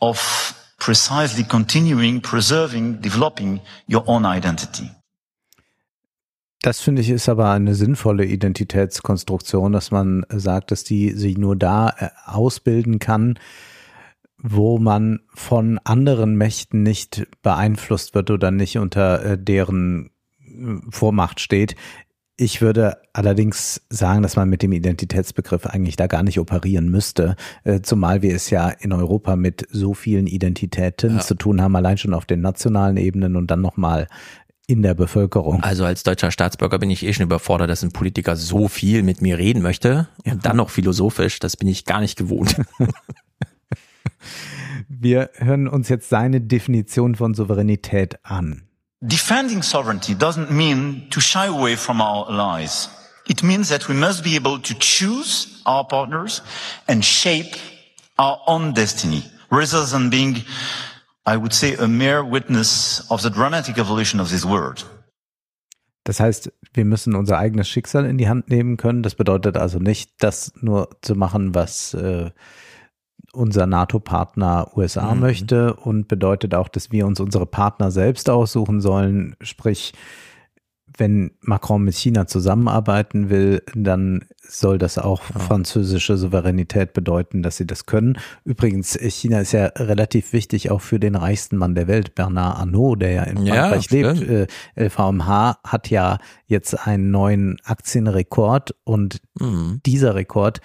of 0.00 0.54
precisely 0.78 1.44
continuing, 1.44 2.20
preserving, 2.20 3.00
developing 3.00 3.60
your 3.88 4.04
own 4.06 4.24
identity. 4.24 4.90
Das 6.64 6.80
finde 6.80 7.02
ich 7.02 7.10
ist 7.10 7.28
aber 7.28 7.50
eine 7.50 7.74
sinnvolle 7.74 8.24
Identitätskonstruktion, 8.24 9.72
dass 9.72 9.90
man 9.90 10.24
sagt, 10.30 10.70
dass 10.70 10.82
die 10.82 11.10
sich 11.10 11.36
nur 11.36 11.56
da 11.56 11.90
äh, 11.98 12.08
ausbilden 12.24 12.98
kann, 12.98 13.38
wo 14.38 14.78
man 14.78 15.20
von 15.34 15.78
anderen 15.84 16.36
Mächten 16.36 16.82
nicht 16.82 17.26
beeinflusst 17.42 18.14
wird 18.14 18.30
oder 18.30 18.50
nicht 18.50 18.78
unter 18.78 19.24
äh, 19.24 19.38
deren 19.38 20.10
äh, 20.40 20.80
Vormacht 20.88 21.40
steht. 21.40 21.76
Ich 22.36 22.60
würde 22.60 22.96
allerdings 23.12 23.80
sagen, 23.90 24.22
dass 24.22 24.34
man 24.34 24.48
mit 24.48 24.62
dem 24.62 24.72
Identitätsbegriff 24.72 25.66
eigentlich 25.66 25.94
da 25.94 26.08
gar 26.08 26.24
nicht 26.24 26.40
operieren 26.40 26.88
müsste, 26.88 27.36
äh, 27.62 27.80
zumal 27.80 28.22
wir 28.22 28.34
es 28.34 28.50
ja 28.50 28.70
in 28.70 28.92
Europa 28.92 29.36
mit 29.36 29.68
so 29.70 29.94
vielen 29.94 30.26
Identitäten 30.26 31.16
Ja. 31.16 31.20
zu 31.20 31.36
tun 31.36 31.62
haben, 31.62 31.76
allein 31.76 31.96
schon 31.96 32.12
auf 32.12 32.24
den 32.26 32.40
nationalen 32.40 32.96
Ebenen 32.96 33.36
und 33.36 33.52
dann 33.52 33.60
nochmal 33.60 34.08
in 34.66 34.82
der 34.82 34.94
Bevölkerung. 34.94 35.62
Also 35.62 35.84
als 35.84 36.02
deutscher 36.02 36.30
Staatsbürger 36.32 36.78
bin 36.80 36.90
ich 36.90 37.04
eh 37.04 37.12
schon 37.12 37.26
überfordert, 37.26 37.70
dass 37.70 37.82
ein 37.84 37.92
Politiker 37.92 38.34
so 38.34 38.66
viel 38.66 39.02
mit 39.04 39.22
mir 39.22 39.38
reden 39.38 39.62
möchte 39.62 40.08
und 40.24 40.44
dann 40.44 40.56
noch 40.56 40.70
philosophisch, 40.70 41.38
das 41.38 41.56
bin 41.56 41.68
ich 41.68 41.84
gar 41.84 42.00
nicht 42.00 42.16
gewohnt. 42.16 42.56
Wir 44.88 45.30
hören 45.34 45.68
uns 45.68 45.88
jetzt 45.88 46.08
seine 46.08 46.40
Definition 46.40 47.14
von 47.14 47.34
Souveränität 47.34 48.18
an. 48.24 48.62
Defending 49.06 49.60
sovereignty 49.60 50.14
doesn't 50.14 50.50
mean 50.50 51.08
to 51.10 51.20
shy 51.20 51.46
away 51.46 51.76
from 51.76 52.00
our 52.00 52.26
allies. 52.30 52.88
It 53.28 53.42
means 53.42 53.68
that 53.68 53.86
we 53.86 53.94
must 53.94 54.24
be 54.24 54.34
able 54.34 54.58
to 54.60 54.74
choose 54.78 55.60
our 55.66 55.84
partners 55.84 56.40
and 56.88 57.04
shape 57.04 57.54
our 58.18 58.40
own 58.46 58.72
destiny 58.72 59.24
rather 59.50 59.84
than 59.84 60.08
being, 60.08 60.42
I 61.26 61.36
would 61.36 61.52
say, 61.52 61.74
a 61.74 61.86
mere 61.86 62.24
witness 62.24 63.02
of 63.10 63.22
the 63.22 63.28
dramatic 63.28 63.76
evolution 63.76 64.20
of 64.20 64.30
this 64.30 64.44
world. 64.44 64.86
Das 66.04 66.20
heißt, 66.20 66.52
wir 66.72 66.84
müssen 66.84 67.14
unser 67.14 67.38
eigenes 67.38 67.68
Schicksal 67.68 68.06
in 68.06 68.16
die 68.16 68.28
Hand 68.28 68.48
nehmen 68.48 68.76
können. 68.76 69.02
Das 69.02 69.14
bedeutet 69.14 69.56
also 69.56 69.78
nicht, 69.78 70.12
das 70.18 70.52
nur 70.60 70.88
zu 71.02 71.14
machen, 71.14 71.54
was 71.54 71.94
äh, 71.94 72.30
unser 73.34 73.66
NATO-Partner 73.66 74.70
USA 74.76 75.14
Mhm. 75.14 75.20
möchte 75.20 75.74
und 75.74 76.08
bedeutet 76.08 76.54
auch, 76.54 76.68
dass 76.68 76.90
wir 76.92 77.06
uns 77.06 77.20
unsere 77.20 77.46
Partner 77.46 77.90
selbst 77.90 78.30
aussuchen 78.30 78.80
sollen. 78.80 79.36
Sprich, 79.40 79.92
wenn 80.96 81.32
Macron 81.40 81.82
mit 81.82 81.94
China 81.96 82.28
zusammenarbeiten 82.28 83.28
will, 83.28 83.62
dann 83.74 84.26
soll 84.46 84.78
das 84.78 84.96
auch 84.98 85.22
französische 85.22 86.16
Souveränität 86.16 86.92
bedeuten, 86.92 87.42
dass 87.42 87.56
sie 87.56 87.66
das 87.66 87.86
können. 87.86 88.16
Übrigens, 88.44 88.92
China 89.00 89.40
ist 89.40 89.50
ja 89.52 89.64
relativ 89.74 90.32
wichtig 90.32 90.70
auch 90.70 90.80
für 90.82 91.00
den 91.00 91.16
reichsten 91.16 91.56
Mann 91.56 91.74
der 91.74 91.88
Welt, 91.88 92.14
Bernard 92.14 92.58
Arnault, 92.58 93.02
der 93.02 93.10
ja 93.10 93.22
in 93.24 93.44
Ja, 93.44 93.54
Frankreich 93.54 93.90
lebt. 93.90 94.16
stimmt. 94.18 94.30
Äh, 94.30 94.46
LVMH 94.76 95.58
hat 95.64 95.90
ja 95.90 96.18
jetzt 96.46 96.86
einen 96.86 97.10
neuen 97.10 97.56
Aktienrekord 97.64 98.76
und 98.84 99.20
Mhm. 99.40 99.80
dieser 99.84 100.14
Rekord 100.14 100.60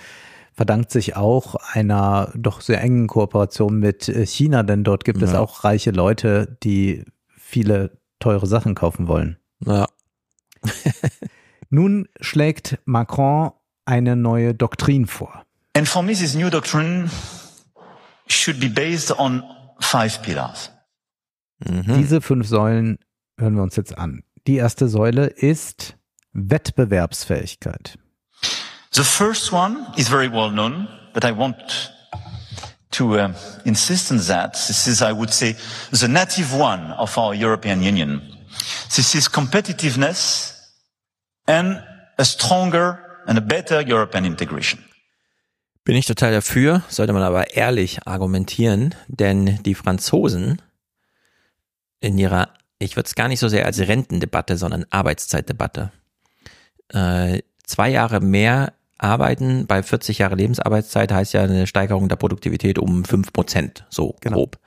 verdankt 0.60 0.91
sich 0.91 1.15
auch 1.15 1.56
einer 1.56 2.34
doch 2.36 2.60
sehr 2.60 2.81
engen 2.81 3.07
Kooperation 3.07 3.80
mit 3.80 4.10
äh, 4.10 4.26
China, 4.26 4.61
denn 4.61 4.84
dort 4.84 5.06
gibt 5.06 5.22
es 5.22 5.31
Ja. 5.31 5.40
auch 5.40 5.64
reiche 5.64 5.91
Leute, 5.91 6.57
die 6.64 7.06
viele 7.38 7.98
teure 8.19 8.45
Sachen 8.45 8.76
kaufen 8.76 9.07
wollen. 9.07 9.38
Ja. 9.65 9.88
Nun 11.69 12.10
schlägt 12.19 12.77
Macron 12.84 13.52
eine 13.86 14.18
neue 14.18 14.53
Doktrin 14.53 15.06
vor. 15.06 15.45
And 15.77 15.88
for 15.88 16.03
me, 16.03 16.11
this 16.11 16.36
new 16.36 16.49
doctrine 16.49 17.10
should 18.27 18.60
be 18.60 18.68
based 18.69 19.18
on 19.18 19.41
five 19.80 20.22
pillars. 20.23 20.73
Mhm. 21.60 21.86
Diese 21.99 22.19
fünf 22.19 22.45
Säulen 22.49 22.99
hören 23.38 23.56
wir 23.56 23.64
uns 23.64 23.77
jetzt 23.77 23.98
an. 23.98 24.23
Die 24.45 24.57
erste 24.57 24.90
Säule 24.90 25.27
ist 25.27 25.95
Wettbewerbsfähigkeit. 26.34 27.98
The 28.99 29.05
first 29.05 29.53
one 29.53 29.85
is 29.97 30.09
very 30.09 30.27
well 30.27 30.51
known, 30.51 30.89
but 31.13 31.23
I 31.23 31.31
want 31.31 31.55
to 32.91 33.17
uh, 33.17 33.34
insist 33.63 34.11
on 34.11 34.17
that. 34.27 34.55
This 34.67 34.88
is, 34.88 35.01
I 35.01 35.13
would 35.13 35.31
say, 35.31 35.55
the 35.91 36.09
native 36.09 36.53
one 36.53 36.91
of 36.97 37.17
our 37.17 37.34
European 37.34 37.81
Union. 37.81 38.21
This 38.93 39.15
is 39.15 39.30
competitiveness 39.30 40.51
and 41.47 41.81
a 42.17 42.26
stronger 42.26 42.99
and 43.26 43.38
a 43.38 43.41
better 43.41 43.80
European 43.80 44.26
integration. 44.26 44.84
Bin 45.85 45.95
ich 45.95 46.05
total 46.05 46.34
dafür, 46.34 46.84
sollte 46.89 47.13
man 47.13 47.23
aber 47.23 47.55
ehrlich 47.55 48.05
argumentieren, 48.05 48.95
denn 49.07 49.63
die 49.63 49.76
Franzosen 49.76 50.61
in 52.01 52.17
ihrer, 52.17 52.49
ich 52.80 52.97
würde 52.97 53.07
es 53.07 53.15
gar 53.15 53.30
nicht 53.30 53.39
so 53.39 53.47
sehr 53.47 53.65
als 53.65 53.80
Rentendebatte, 53.80 54.57
sondern 54.57 54.85
Arbeitszeitdebatte, 54.89 55.93
äh, 56.89 57.39
zwei 57.63 57.88
Jahre 57.91 58.19
mehr 58.19 58.73
arbeiten 58.99 59.65
bei 59.65 59.81
40 59.81 60.19
Jahre 60.19 60.35
Lebensarbeitszeit 60.35 61.11
heißt 61.11 61.34
ja 61.34 61.43
eine 61.43 61.67
Steigerung 61.67 62.09
der 62.09 62.15
Produktivität 62.17 62.77
um 62.77 63.03
fünf 63.05 63.34
Prozent, 63.34 63.85
so 63.89 64.15
grob. 64.21 64.59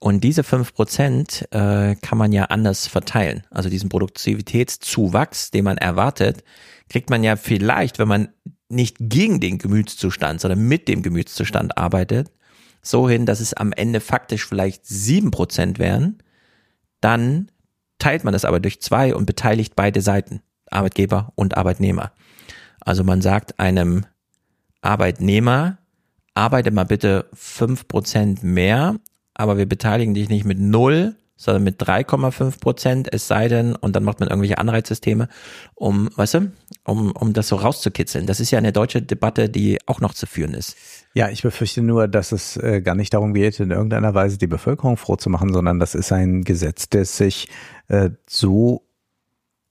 Und 0.00 0.22
diese 0.22 0.44
fünf 0.44 0.74
Prozent 0.74 1.48
äh, 1.50 1.96
kann 1.96 2.18
man 2.18 2.32
ja 2.32 2.44
anders 2.44 2.86
verteilen. 2.86 3.44
Also 3.50 3.68
diesen 3.68 3.88
Produktivitätszuwachs, 3.88 5.50
den 5.50 5.64
man 5.64 5.76
erwartet, 5.76 6.44
kriegt 6.88 7.10
man 7.10 7.24
ja 7.24 7.36
vielleicht, 7.36 7.98
wenn 7.98 8.08
man 8.08 8.28
nicht 8.68 8.96
gegen 9.00 9.40
den 9.40 9.58
Gemütszustand, 9.58 10.40
sondern 10.40 10.60
mit 10.60 10.88
dem 10.88 11.02
Gemütszustand 11.02 11.76
arbeitet, 11.76 12.30
so 12.80 13.08
hin, 13.08 13.26
dass 13.26 13.40
es 13.40 13.54
am 13.54 13.72
Ende 13.72 14.00
faktisch 14.00 14.46
vielleicht 14.46 14.86
sieben 14.86 15.30
Prozent 15.30 15.78
wären. 15.78 16.18
Dann 17.00 17.50
teilt 17.98 17.98
teilt 17.98 18.24
man 18.24 18.32
das 18.32 18.44
aber 18.44 18.60
durch 18.60 18.80
zwei 18.80 19.14
und 19.14 19.26
beteiligt 19.26 19.74
beide 19.74 20.00
Seiten, 20.00 20.42
Arbeitgeber 20.70 21.32
und 21.34 21.56
Arbeitnehmer. 21.56 22.12
Also 22.88 23.04
man 23.04 23.20
sagt 23.20 23.60
einem 23.60 24.06
Arbeitnehmer, 24.80 25.76
arbeite 26.32 26.70
mal 26.70 26.84
bitte 26.84 27.26
fünf 27.34 27.86
Prozent 27.86 28.42
mehr, 28.42 28.96
aber 29.34 29.58
wir 29.58 29.66
beteiligen 29.66 30.14
dich 30.14 30.30
nicht 30.30 30.46
mit 30.46 30.58
null, 30.58 31.14
sondern 31.36 31.64
mit 31.64 31.82
3,5 31.82 32.60
Prozent, 32.60 33.12
es 33.12 33.28
sei 33.28 33.48
denn, 33.48 33.76
und 33.76 33.94
dann 33.94 34.04
macht 34.04 34.20
man 34.20 34.30
irgendwelche 34.30 34.56
Anreizsysteme, 34.56 35.28
um, 35.74 36.08
weißt 36.16 36.34
du, 36.34 36.52
um, 36.84 37.12
um 37.12 37.34
das 37.34 37.48
so 37.48 37.56
rauszukitzeln. 37.56 38.26
Das 38.26 38.40
ist 38.40 38.52
ja 38.52 38.58
eine 38.58 38.72
deutsche 38.72 39.02
Debatte, 39.02 39.50
die 39.50 39.78
auch 39.84 40.00
noch 40.00 40.14
zu 40.14 40.24
führen 40.24 40.54
ist. 40.54 40.74
Ja, 41.12 41.28
ich 41.28 41.42
befürchte 41.42 41.82
nur, 41.82 42.08
dass 42.08 42.32
es 42.32 42.56
äh, 42.56 42.80
gar 42.80 42.94
nicht 42.94 43.12
darum 43.12 43.34
geht, 43.34 43.60
in 43.60 43.70
irgendeiner 43.70 44.14
Weise 44.14 44.38
die 44.38 44.46
Bevölkerung 44.46 44.96
froh 44.96 45.16
zu 45.16 45.28
machen, 45.28 45.52
sondern 45.52 45.78
das 45.78 45.94
ist 45.94 46.10
ein 46.10 46.42
Gesetz, 46.42 46.88
das 46.88 47.18
sich 47.18 47.50
äh, 47.88 48.08
so 48.26 48.86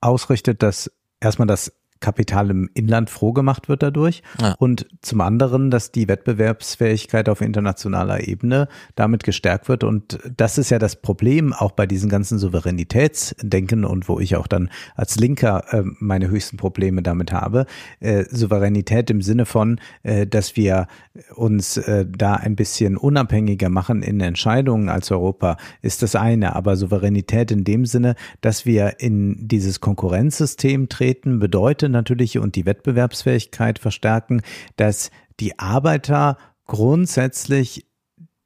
ausrichtet, 0.02 0.62
dass 0.62 0.92
erstmal 1.20 1.48
das 1.48 1.74
Kapital 2.00 2.50
im 2.50 2.70
Inland 2.74 3.10
froh 3.10 3.34
gemacht 3.34 3.70
wird 3.70 3.84
dadurch 3.84 4.24
ja. 4.40 4.56
und 4.60 4.88
zum 5.02 5.22
anderen, 5.22 5.72
dass 5.72 5.92
die 5.92 6.08
Wettbewerbsfähigkeit 6.08 7.30
auf 7.30 7.42
internationaler 7.42 8.28
Ebene 8.28 8.68
damit 8.96 9.24
gestärkt 9.24 9.70
wird 9.70 9.84
und 9.84 10.20
das 10.36 10.58
ist 10.58 10.70
ja 10.70 10.80
das 10.80 10.96
Problem 10.96 11.54
auch 11.54 11.72
bei 11.72 11.86
diesen 11.86 12.10
ganzen 12.10 12.38
Souveränitätsdenken 12.38 13.86
und 13.86 14.08
wo 14.10 14.20
ich 14.20 14.36
auch 14.36 14.48
dann 14.48 14.70
als 14.96 15.18
Linker 15.18 15.64
äh, 15.74 15.84
meine 16.00 16.30
höchsten 16.30 16.58
Probleme 16.58 17.02
damit 17.02 17.32
habe. 17.32 17.66
Äh, 18.00 18.26
Souveränität 18.30 19.10
im 19.10 19.22
Sinne 19.22 19.46
von, 19.46 19.80
äh, 20.04 20.28
dass 20.28 20.56
wir 20.56 20.88
uns 21.36 21.78
äh, 21.78 22.06
da 22.06 22.36
ein 22.36 22.56
bisschen 22.56 22.98
unabhängiger 22.98 23.70
machen 23.70 24.04
in 24.04 24.20
Entscheidungen 24.22 24.90
als 24.90 25.12
Europa 25.12 25.58
ist 25.82 26.04
das 26.04 26.16
eine, 26.16 26.56
aber 26.56 26.76
Souveränität 26.76 27.52
in 27.52 27.64
dem 27.64 27.86
Sinne, 27.86 28.16
dass 28.42 28.66
wir 28.66 29.00
in 29.00 29.48
dieses 29.48 29.80
Konkurrenzsystem 29.80 30.90
treten, 30.90 31.40
bedeutet 31.40 31.87
natürlich 31.90 32.38
und 32.38 32.56
die 32.56 32.66
Wettbewerbsfähigkeit 32.66 33.80
verstärken, 33.80 34.42
dass 34.76 35.12
die 35.40 35.58
Arbeiter 35.60 36.38
grundsätzlich 36.66 37.87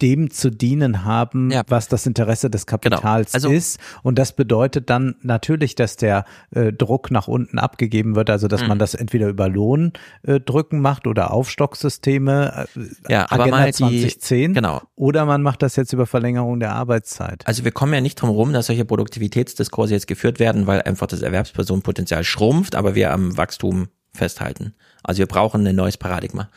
dem 0.02 0.32
zu 0.32 0.50
dienen 0.50 1.06
haben, 1.06 1.52
ja. 1.52 1.64
was 1.68 1.88
das 1.88 2.06
Interesse 2.06 2.50
des 2.50 2.66
genau. 2.66 2.98
Kapitals 2.98 3.32
genau. 3.32 3.50
also, 3.50 3.52
ist. 3.52 3.80
Und 4.04 4.18
das 4.18 4.34
bedeutet 4.34 4.90
dann 4.90 5.16
natürlich, 5.22 5.76
dass 5.76 5.96
der 5.96 6.26
äh, 6.52 6.74
Druck 6.74 7.12
nach 7.12 7.28
unten 7.28 7.60
abgegeben 7.60 8.16
wird, 8.16 8.30
also 8.30 8.48
dass 8.48 8.62
mh. 8.62 8.68
man 8.68 8.80
das 8.80 8.96
entweder 8.96 9.28
über 9.28 9.50
Lohndrücken 9.50 10.80
äh, 10.80 10.82
macht 10.82 11.08
oder 11.08 11.32
Aufstocksysteme, 11.32 12.68
äh, 12.76 13.12
ja, 13.12 13.26
Agenda 13.26 13.44
aber 13.44 13.48
mal 13.52 13.74
2010, 13.74 14.52
die, 14.52 14.54
genau. 14.56 14.82
oder 14.96 15.26
man 15.26 15.42
macht 15.42 15.62
das 15.62 15.76
jetzt 15.76 15.94
über 15.94 16.06
Verlängerung 16.06 16.60
der 16.60 16.74
Arbeitszeit. 16.74 17.46
Also 17.46 17.64
wir 17.64 17.72
kommen 17.72 17.94
ja 17.94 18.02
nicht 18.02 18.16
drum 18.16 18.30
rum, 18.30 18.54
dass 18.54 18.68
solche 18.68 18.86
Produktivitätsdiskurse 18.86 19.94
jetzt 19.94 20.08
geführt 20.08 20.40
werden, 20.40 20.68
weil 20.68 20.82
einfach 20.82 21.08
das 21.08 21.22
Erwerbspersonenpotenzial 21.22 22.24
schrumpft, 22.24 22.76
aber 22.76 22.96
wir 22.96 23.12
am 23.12 23.38
Wachstum 23.38 23.88
festhalten. 24.14 24.74
Also 25.04 25.20
wir 25.20 25.28
brauchen 25.28 25.66
ein 25.66 25.76
neues 25.76 25.98
Paradigma. 25.98 26.50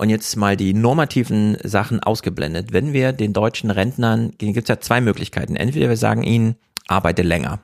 Und 0.00 0.08
jetzt 0.08 0.34
mal 0.34 0.56
die 0.56 0.72
normativen 0.72 1.58
Sachen 1.62 2.02
ausgeblendet. 2.02 2.72
Wenn 2.72 2.94
wir 2.94 3.12
den 3.12 3.34
deutschen 3.34 3.70
Rentnern, 3.70 4.30
gibt 4.38 4.56
es 4.56 4.68
ja 4.68 4.80
zwei 4.80 5.02
Möglichkeiten. 5.02 5.56
Entweder 5.56 5.90
wir 5.90 5.98
sagen 5.98 6.22
ihnen, 6.22 6.56
arbeite 6.88 7.20
länger. 7.20 7.60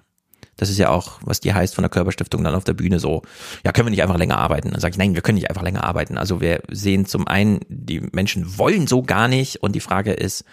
Das 0.58 0.68
ist 0.68 0.76
ja 0.76 0.90
auch, 0.90 1.18
was 1.24 1.40
die 1.40 1.54
heißt 1.54 1.74
von 1.74 1.80
der 1.80 1.88
Körperstiftung 1.88 2.44
dann 2.44 2.54
auf 2.54 2.64
der 2.64 2.74
Bühne 2.74 2.98
so. 2.98 3.22
Ja, 3.64 3.72
können 3.72 3.86
wir 3.86 3.90
nicht 3.90 4.02
einfach 4.02 4.18
länger 4.18 4.36
arbeiten? 4.36 4.70
Dann 4.72 4.80
sage 4.80 4.92
ich, 4.92 4.98
nein, 4.98 5.14
wir 5.14 5.22
können 5.22 5.36
nicht 5.36 5.48
einfach 5.48 5.62
länger 5.62 5.84
arbeiten. 5.84 6.18
Also 6.18 6.42
wir 6.42 6.60
sehen 6.70 7.06
zum 7.06 7.26
einen, 7.26 7.60
die 7.70 8.00
Menschen 8.12 8.58
wollen 8.58 8.86
so 8.86 9.02
gar 9.02 9.28
nicht 9.28 9.62
und 9.62 9.74
die 9.74 9.80
Frage 9.80 10.12
ist, 10.12 10.44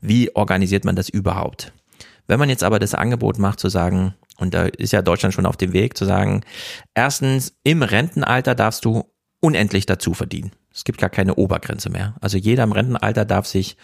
wie 0.00 0.32
organisiert 0.36 0.84
man 0.84 0.94
das 0.94 1.08
überhaupt? 1.08 1.72
Wenn 2.28 2.38
man 2.38 2.50
jetzt 2.50 2.62
aber 2.62 2.78
das 2.78 2.94
Angebot 2.94 3.40
macht 3.40 3.58
zu 3.58 3.68
sagen, 3.68 4.14
und 4.38 4.54
da 4.54 4.66
ist 4.66 4.92
ja 4.92 5.02
Deutschland 5.02 5.34
schon 5.34 5.46
auf 5.46 5.56
dem 5.56 5.72
Weg 5.72 5.96
zu 5.96 6.04
sagen, 6.04 6.42
erstens, 6.94 7.56
im 7.64 7.82
Rentenalter 7.82 8.54
darfst 8.54 8.84
du 8.84 9.10
unendlich 9.40 9.86
dazu 9.86 10.14
verdienen. 10.14 10.52
Es 10.74 10.84
gibt 10.84 10.98
gar 10.98 11.10
keine 11.10 11.34
Obergrenze 11.34 11.90
mehr. 11.90 12.14
Also 12.20 12.38
jeder 12.38 12.64
im 12.64 12.72
Rentenalter 12.72 13.24
darf 13.24 13.46
sich 13.46 13.76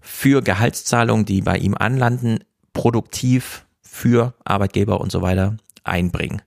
für 0.00 0.42
Gehaltszahlungen, 0.42 1.24
die 1.24 1.42
bei 1.42 1.58
ihm 1.58 1.74
anlanden, 1.74 2.44
produktiv 2.72 3.66
für 3.82 4.34
Arbeitgeber 4.44 5.00
und 5.00 5.12
so 5.12 5.22
weiter 5.22 5.56
einbringen. 5.84 6.42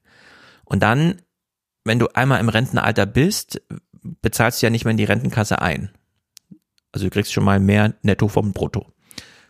Und 0.65 0.81
dann, 0.81 1.21
wenn 1.83 1.99
du 1.99 2.07
einmal 2.13 2.39
im 2.39 2.49
Rentenalter 2.49 3.05
bist, 3.05 3.61
bezahlst 4.21 4.61
du 4.61 4.65
ja 4.65 4.69
nicht 4.69 4.85
mehr 4.85 4.91
in 4.91 4.97
die 4.97 5.03
Rentenkasse 5.03 5.61
ein. 5.61 5.89
Also 6.91 7.07
du 7.07 7.09
kriegst 7.09 7.33
schon 7.33 7.43
mal 7.43 7.59
mehr 7.59 7.93
netto 8.01 8.27
vom 8.27 8.53
Brutto. 8.53 8.91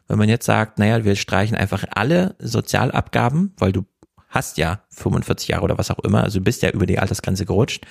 Wenn 0.08 0.18
man 0.18 0.30
jetzt 0.30 0.46
sagt, 0.46 0.80
naja, 0.80 1.04
wir 1.04 1.16
streichen 1.16 1.58
einfach 1.58 1.86
alle 1.92 2.36
Sozialabgaben, 2.40 3.54
weil 3.58 3.72
du 3.72 3.86
hast 4.30 4.58
ja 4.58 4.84
45 4.90 5.50
Jahre 5.50 5.64
oder 5.64 5.78
was 5.78 5.92
auch 5.92 6.00
immer, 6.00 6.24
also 6.24 6.40
du 6.40 6.44
bist 6.44 6.62
ja 6.62 6.72
über 6.72 6.86
die 6.86 7.00
Altersgrenze 7.00 7.46
gerutscht, 7.46 7.86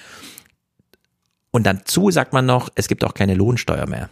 und 1.52 1.64
dazu 1.64 2.10
sagt 2.10 2.32
man 2.32 2.46
noch, 2.46 2.70
es 2.74 2.88
gibt 2.88 3.04
auch 3.04 3.14
keine 3.14 3.34
Lohnsteuer 3.34 3.86
mehr. 3.86 4.10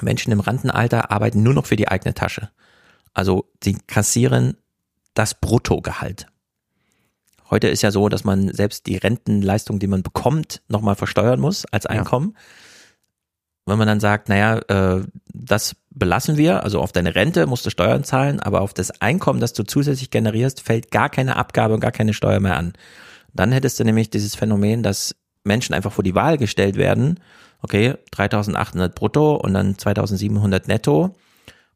Menschen 0.00 0.32
im 0.32 0.40
Rentenalter 0.40 1.10
arbeiten 1.10 1.42
nur 1.42 1.54
noch 1.54 1.66
für 1.66 1.76
die 1.76 1.88
eigene 1.88 2.14
Tasche. 2.14 2.50
Also 3.14 3.50
sie 3.62 3.74
kassieren 3.86 4.56
das 5.14 5.34
Bruttogehalt. 5.34 6.26
Heute 7.50 7.68
ist 7.68 7.82
ja 7.82 7.90
so, 7.90 8.08
dass 8.08 8.24
man 8.24 8.52
selbst 8.52 8.86
die 8.86 8.96
Rentenleistung, 8.96 9.78
die 9.78 9.86
man 9.86 10.02
bekommt, 10.02 10.62
nochmal 10.68 10.96
versteuern 10.96 11.40
muss 11.40 11.64
als 11.66 11.86
Einkommen. 11.86 12.34
Ja. 12.34 12.40
Wenn 13.66 13.78
man 13.78 13.88
dann 13.88 14.00
sagt, 14.00 14.28
naja, 14.28 14.58
äh, 14.68 15.04
das 15.32 15.76
belassen 15.90 16.36
wir, 16.36 16.62
also 16.62 16.80
auf 16.80 16.92
deine 16.92 17.14
Rente 17.14 17.46
musst 17.46 17.66
du 17.66 17.70
Steuern 17.70 18.04
zahlen, 18.04 18.40
aber 18.40 18.60
auf 18.60 18.72
das 18.72 19.00
Einkommen, 19.00 19.40
das 19.40 19.52
du 19.52 19.64
zusätzlich 19.64 20.10
generierst, 20.10 20.60
fällt 20.60 20.90
gar 20.90 21.10
keine 21.10 21.36
Abgabe 21.36 21.74
und 21.74 21.80
gar 21.80 21.92
keine 21.92 22.14
Steuer 22.14 22.40
mehr 22.40 22.56
an. 22.56 22.74
Dann 23.34 23.52
hättest 23.52 23.78
du 23.80 23.84
nämlich 23.84 24.10
dieses 24.10 24.34
Phänomen, 24.34 24.82
dass 24.82 25.14
Menschen 25.48 25.74
einfach 25.74 25.92
vor 25.92 26.04
die 26.04 26.14
Wahl 26.14 26.38
gestellt 26.38 26.76
werden, 26.76 27.18
okay, 27.62 27.94
3800 28.12 28.94
brutto 28.94 29.34
und 29.34 29.54
dann 29.54 29.76
2700 29.76 30.68
netto, 30.68 31.16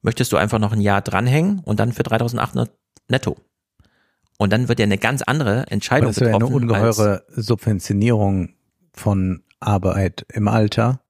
möchtest 0.02 0.32
du 0.32 0.36
einfach 0.36 0.60
noch 0.60 0.72
ein 0.72 0.80
Jahr 0.80 1.00
dranhängen 1.00 1.60
und 1.64 1.80
dann 1.80 1.92
für 1.92 2.04
3800 2.04 2.70
netto. 3.08 3.36
Und 4.38 4.52
dann 4.52 4.68
wird 4.68 4.78
ja 4.78 4.84
eine 4.84 4.98
ganz 4.98 5.22
andere 5.22 5.66
Entscheidung 5.68 6.10
das 6.10 6.16
getroffen. 6.16 6.40
Das 6.40 6.50
wäre 6.50 6.56
eine 6.56 6.64
ungeheure 6.64 7.24
Subventionierung 7.28 8.50
von 8.92 9.42
Arbeit 9.60 10.26
im 10.32 10.48
Alter. 10.48 11.00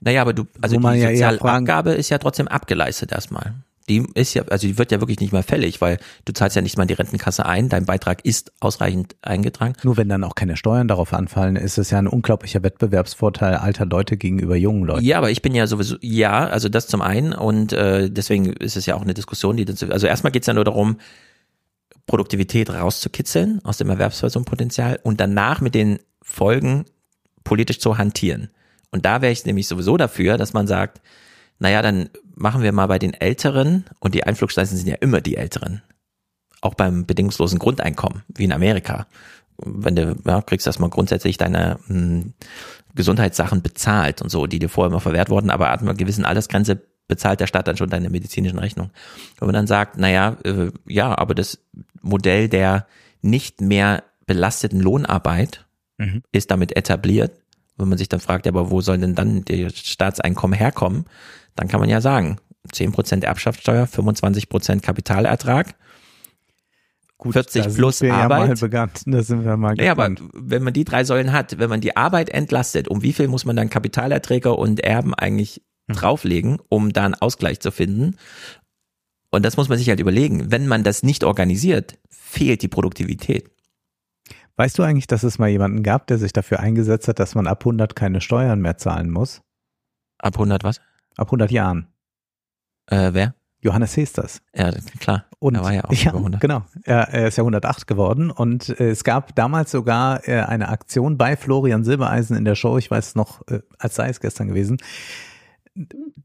Naja, 0.00 0.22
aber 0.22 0.32
du, 0.32 0.46
also 0.60 0.76
die 0.76 0.98
ja 0.98 1.10
Sozialabgabe 1.10 1.92
ist 1.92 2.08
ja 2.08 2.18
trotzdem 2.18 2.48
abgeleistet 2.48 3.12
erstmal 3.12 3.54
die 3.88 4.06
ist 4.14 4.34
ja, 4.34 4.42
also 4.48 4.66
die 4.66 4.78
wird 4.78 4.92
ja 4.92 5.00
wirklich 5.00 5.20
nicht 5.20 5.32
mehr 5.32 5.42
fällig, 5.42 5.80
weil 5.80 5.98
du 6.24 6.32
zahlst 6.32 6.56
ja 6.56 6.62
nicht 6.62 6.76
mal 6.76 6.84
in 6.84 6.88
die 6.88 6.94
Rentenkasse 6.94 7.46
ein, 7.46 7.68
dein 7.68 7.86
Beitrag 7.86 8.24
ist 8.24 8.52
ausreichend 8.60 9.16
eingetragen. 9.22 9.74
Nur 9.82 9.96
wenn 9.96 10.08
dann 10.08 10.24
auch 10.24 10.34
keine 10.34 10.56
Steuern 10.56 10.88
darauf 10.88 11.12
anfallen, 11.12 11.56
ist 11.56 11.78
es 11.78 11.90
ja 11.90 11.98
ein 11.98 12.06
unglaublicher 12.06 12.62
Wettbewerbsvorteil 12.62 13.56
alter 13.56 13.86
Leute 13.86 14.16
gegenüber 14.16 14.56
jungen 14.56 14.84
Leuten. 14.84 15.04
Ja, 15.04 15.18
aber 15.18 15.30
ich 15.30 15.42
bin 15.42 15.54
ja 15.54 15.66
sowieso, 15.66 15.96
ja, 16.00 16.46
also 16.46 16.68
das 16.68 16.86
zum 16.86 17.02
einen 17.02 17.32
und 17.32 17.72
äh, 17.72 18.10
deswegen 18.10 18.52
ist 18.52 18.76
es 18.76 18.86
ja 18.86 18.94
auch 18.94 19.02
eine 19.02 19.14
Diskussion, 19.14 19.56
die 19.56 19.64
dazu, 19.64 19.90
also 19.90 20.06
erstmal 20.06 20.32
geht's 20.32 20.46
ja 20.46 20.54
nur 20.54 20.64
darum, 20.64 20.98
Produktivität 22.06 22.70
rauszukitzeln 22.70 23.60
aus 23.64 23.76
dem 23.76 23.90
Erwerbspersonenpotenzial 23.90 24.98
und 25.02 25.20
danach 25.20 25.60
mit 25.60 25.74
den 25.74 25.98
Folgen 26.22 26.84
politisch 27.44 27.78
zu 27.78 27.98
hantieren. 27.98 28.50
Und 28.90 29.04
da 29.04 29.20
wäre 29.20 29.32
ich 29.32 29.44
nämlich 29.44 29.68
sowieso 29.68 29.96
dafür, 29.96 30.38
dass 30.38 30.54
man 30.54 30.66
sagt, 30.66 31.00
naja, 31.58 31.82
dann 31.82 32.10
machen 32.34 32.62
wir 32.62 32.72
mal 32.72 32.86
bei 32.86 32.98
den 32.98 33.14
Älteren 33.14 33.84
und 34.00 34.14
die 34.14 34.24
Einflugsleisten 34.24 34.78
sind 34.78 34.88
ja 34.88 34.96
immer 34.96 35.20
die 35.20 35.36
Älteren. 35.36 35.82
Auch 36.60 36.74
beim 36.74 37.06
bedingungslosen 37.06 37.58
Grundeinkommen, 37.58 38.22
wie 38.28 38.44
in 38.44 38.52
Amerika. 38.52 39.06
Wenn 39.58 39.96
du 39.96 40.16
ja, 40.24 40.40
kriegst 40.42 40.66
erstmal 40.66 40.90
grundsätzlich 40.90 41.36
deine 41.36 41.78
mh, 41.88 41.94
hm, 41.94 42.34
Gesundheitssachen 42.94 43.62
bezahlt 43.62 44.22
und 44.22 44.30
so, 44.30 44.46
die 44.46 44.58
dir 44.58 44.68
vorher 44.68 44.90
immer 44.90 45.00
verwehrt 45.00 45.30
wurden, 45.30 45.50
aber 45.50 45.70
ab 45.70 45.82
einer 45.82 45.94
gewissen 45.94 46.24
Altersgrenze 46.24 46.80
bezahlt 47.06 47.40
der 47.40 47.46
Staat 47.46 47.66
dann 47.66 47.76
schon 47.76 47.90
deine 47.90 48.10
medizinischen 48.10 48.58
Rechnungen. 48.58 48.92
Wenn 49.38 49.46
man 49.46 49.54
dann 49.54 49.66
sagt, 49.66 49.98
naja, 49.98 50.36
äh, 50.44 50.70
ja, 50.86 51.16
aber 51.16 51.34
das 51.34 51.58
Modell 52.02 52.48
der 52.48 52.86
nicht 53.22 53.60
mehr 53.60 54.04
belasteten 54.26 54.80
Lohnarbeit 54.80 55.66
mhm. 55.96 56.22
ist 56.32 56.50
damit 56.50 56.76
etabliert. 56.76 57.32
Wenn 57.76 57.88
man 57.88 57.98
sich 57.98 58.08
dann 58.08 58.20
fragt, 58.20 58.46
ja, 58.46 58.52
aber 58.52 58.70
wo 58.70 58.80
soll 58.80 58.98
denn 58.98 59.14
dann 59.14 59.44
der 59.44 59.70
Staatseinkommen 59.70 60.56
herkommen? 60.56 61.06
Dann 61.58 61.68
kann 61.68 61.80
man 61.80 61.88
ja 61.88 62.00
sagen, 62.00 62.38
10% 62.72 63.24
Erbschaftssteuer, 63.24 63.84
25% 63.84 64.80
Kapitalertrag, 64.80 65.74
Gut, 67.18 67.32
40 67.32 67.74
plus 67.74 68.00
Arbeit. 68.02 68.10
Ja 68.10 68.28
mal 68.28 68.54
bekannt. 68.54 69.02
Da 69.04 69.22
sind 69.22 69.44
wir 69.44 69.56
mal 69.56 69.78
ja, 69.80 69.90
aber 69.90 70.14
wenn 70.34 70.62
man 70.62 70.72
die 70.72 70.84
drei 70.84 71.02
Säulen 71.02 71.32
hat, 71.32 71.58
wenn 71.58 71.68
man 71.68 71.80
die 71.80 71.96
Arbeit 71.96 72.30
entlastet, 72.30 72.86
um 72.86 73.02
wie 73.02 73.12
viel 73.12 73.26
muss 73.26 73.44
man 73.44 73.56
dann 73.56 73.70
Kapitalerträge 73.70 74.54
und 74.54 74.78
Erben 74.78 75.14
eigentlich 75.14 75.60
mhm. 75.88 75.94
drauflegen, 75.94 76.58
um 76.68 76.92
da 76.92 77.04
einen 77.04 77.14
Ausgleich 77.14 77.58
zu 77.58 77.72
finden? 77.72 78.16
Und 79.30 79.44
das 79.44 79.56
muss 79.56 79.68
man 79.68 79.78
sich 79.78 79.88
halt 79.88 79.98
überlegen. 79.98 80.52
Wenn 80.52 80.68
man 80.68 80.84
das 80.84 81.02
nicht 81.02 81.24
organisiert, 81.24 81.98
fehlt 82.08 82.62
die 82.62 82.68
Produktivität. 82.68 83.50
Weißt 84.56 84.78
du 84.78 84.84
eigentlich, 84.84 85.08
dass 85.08 85.24
es 85.24 85.40
mal 85.40 85.48
jemanden 85.48 85.82
gab, 85.82 86.06
der 86.06 86.18
sich 86.18 86.32
dafür 86.32 86.60
eingesetzt 86.60 87.08
hat, 87.08 87.18
dass 87.18 87.34
man 87.34 87.48
ab 87.48 87.62
100 87.62 87.96
keine 87.96 88.20
Steuern 88.20 88.60
mehr 88.60 88.76
zahlen 88.76 89.10
muss? 89.10 89.42
Ab 90.18 90.34
100 90.34 90.62
was? 90.62 90.80
Ab 91.18 91.28
100 91.28 91.50
Jahren. 91.50 91.88
Äh, 92.86 93.10
wer? 93.12 93.34
Johannes 93.60 93.96
Hesters. 93.96 94.40
Ja, 94.54 94.70
klar. 95.00 95.24
Und 95.40 95.56
er 95.56 95.62
war 95.64 95.72
ja 95.74 95.84
auch 95.84 95.92
ja, 95.92 96.10
über 96.10 96.18
100. 96.18 96.40
genau. 96.40 96.62
Er, 96.84 97.08
er 97.12 97.28
ist 97.28 97.36
ja 97.36 97.42
108 97.42 97.86
geworden 97.86 98.30
und 98.30 98.68
äh, 98.80 98.90
es 98.90 99.02
gab 99.04 99.34
damals 99.34 99.70
sogar 99.72 100.26
äh, 100.28 100.40
eine 100.42 100.68
Aktion 100.68 101.18
bei 101.18 101.36
Florian 101.36 101.84
Silbereisen 101.84 102.36
in 102.36 102.44
der 102.44 102.54
Show. 102.54 102.78
Ich 102.78 102.90
weiß 102.90 103.16
noch, 103.16 103.46
äh, 103.48 103.60
als 103.78 103.96
sei 103.96 104.08
es 104.08 104.20
gestern 104.20 104.48
gewesen. 104.48 104.78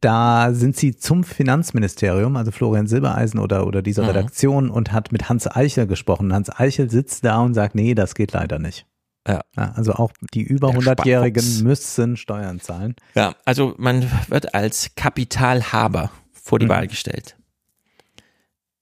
Da 0.01 0.53
sind 0.53 0.75
sie 0.75 0.95
zum 0.95 1.23
Finanzministerium, 1.23 2.35
also 2.37 2.51
Florian 2.51 2.87
Silbereisen 2.87 3.39
oder, 3.39 3.67
oder 3.67 3.81
diese 3.81 4.01
Mhm. 4.01 4.07
Redaktion 4.07 4.69
und 4.69 4.91
hat 4.91 5.11
mit 5.11 5.29
Hans 5.29 5.47
Eichel 5.47 5.85
gesprochen. 5.87 6.33
Hans 6.33 6.49
Eichel 6.49 6.89
sitzt 6.89 7.23
da 7.25 7.39
und 7.39 7.53
sagt, 7.53 7.75
nee, 7.75 7.93
das 7.95 8.15
geht 8.15 8.31
leider 8.33 8.57
nicht. 8.59 8.87
Ja. 9.27 9.41
also 9.55 9.93
auch 9.93 10.11
die 10.33 10.41
über 10.41 10.71
Der 10.71 10.81
100-Jährigen 10.81 11.41
Sparfuchs. 11.41 11.63
müssen 11.63 12.17
Steuern 12.17 12.59
zahlen. 12.59 12.95
Ja, 13.15 13.35
also 13.45 13.73
man 13.77 14.09
wird 14.27 14.53
als 14.53 14.91
Kapitalhaber 14.95 16.11
vor 16.33 16.59
die 16.59 16.65
Mhm. 16.65 16.69
Wahl 16.69 16.87
gestellt. 16.87 17.37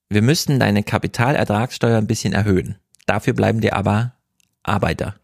Wir 0.10 0.22
müssten 0.22 0.60
deine 0.60 0.84
Kapitalertragssteuer 0.84 1.98
ein 1.98 2.08
bisschen 2.08 2.34
erhöhen. 2.34 2.78
Dafür 3.06 3.34
bleiben 3.34 3.62
dir 3.62 3.76
aber 3.76 4.16
Arbeiter. 4.64 5.16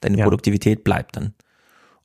Deine 0.00 0.18
Ja. 0.18 0.24
Produktivität 0.24 0.84
bleibt 0.84 1.16
dann. 1.16 1.34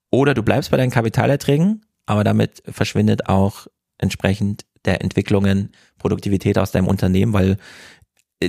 Oder 0.10 0.34
du 0.34 0.42
bleibst 0.44 0.72
bei 0.72 0.78
deinen 0.78 0.90
Kapitalerträgen, 0.92 1.86
aber 2.06 2.24
damit 2.24 2.64
verschwindet 2.68 3.28
auch 3.30 3.68
entsprechend 3.98 4.66
der 4.86 5.02
Entwicklungen 5.02 5.72
Produktivität 5.98 6.58
aus 6.58 6.72
deinem 6.72 6.88
Unternehmen, 6.88 7.34
weil 7.34 7.58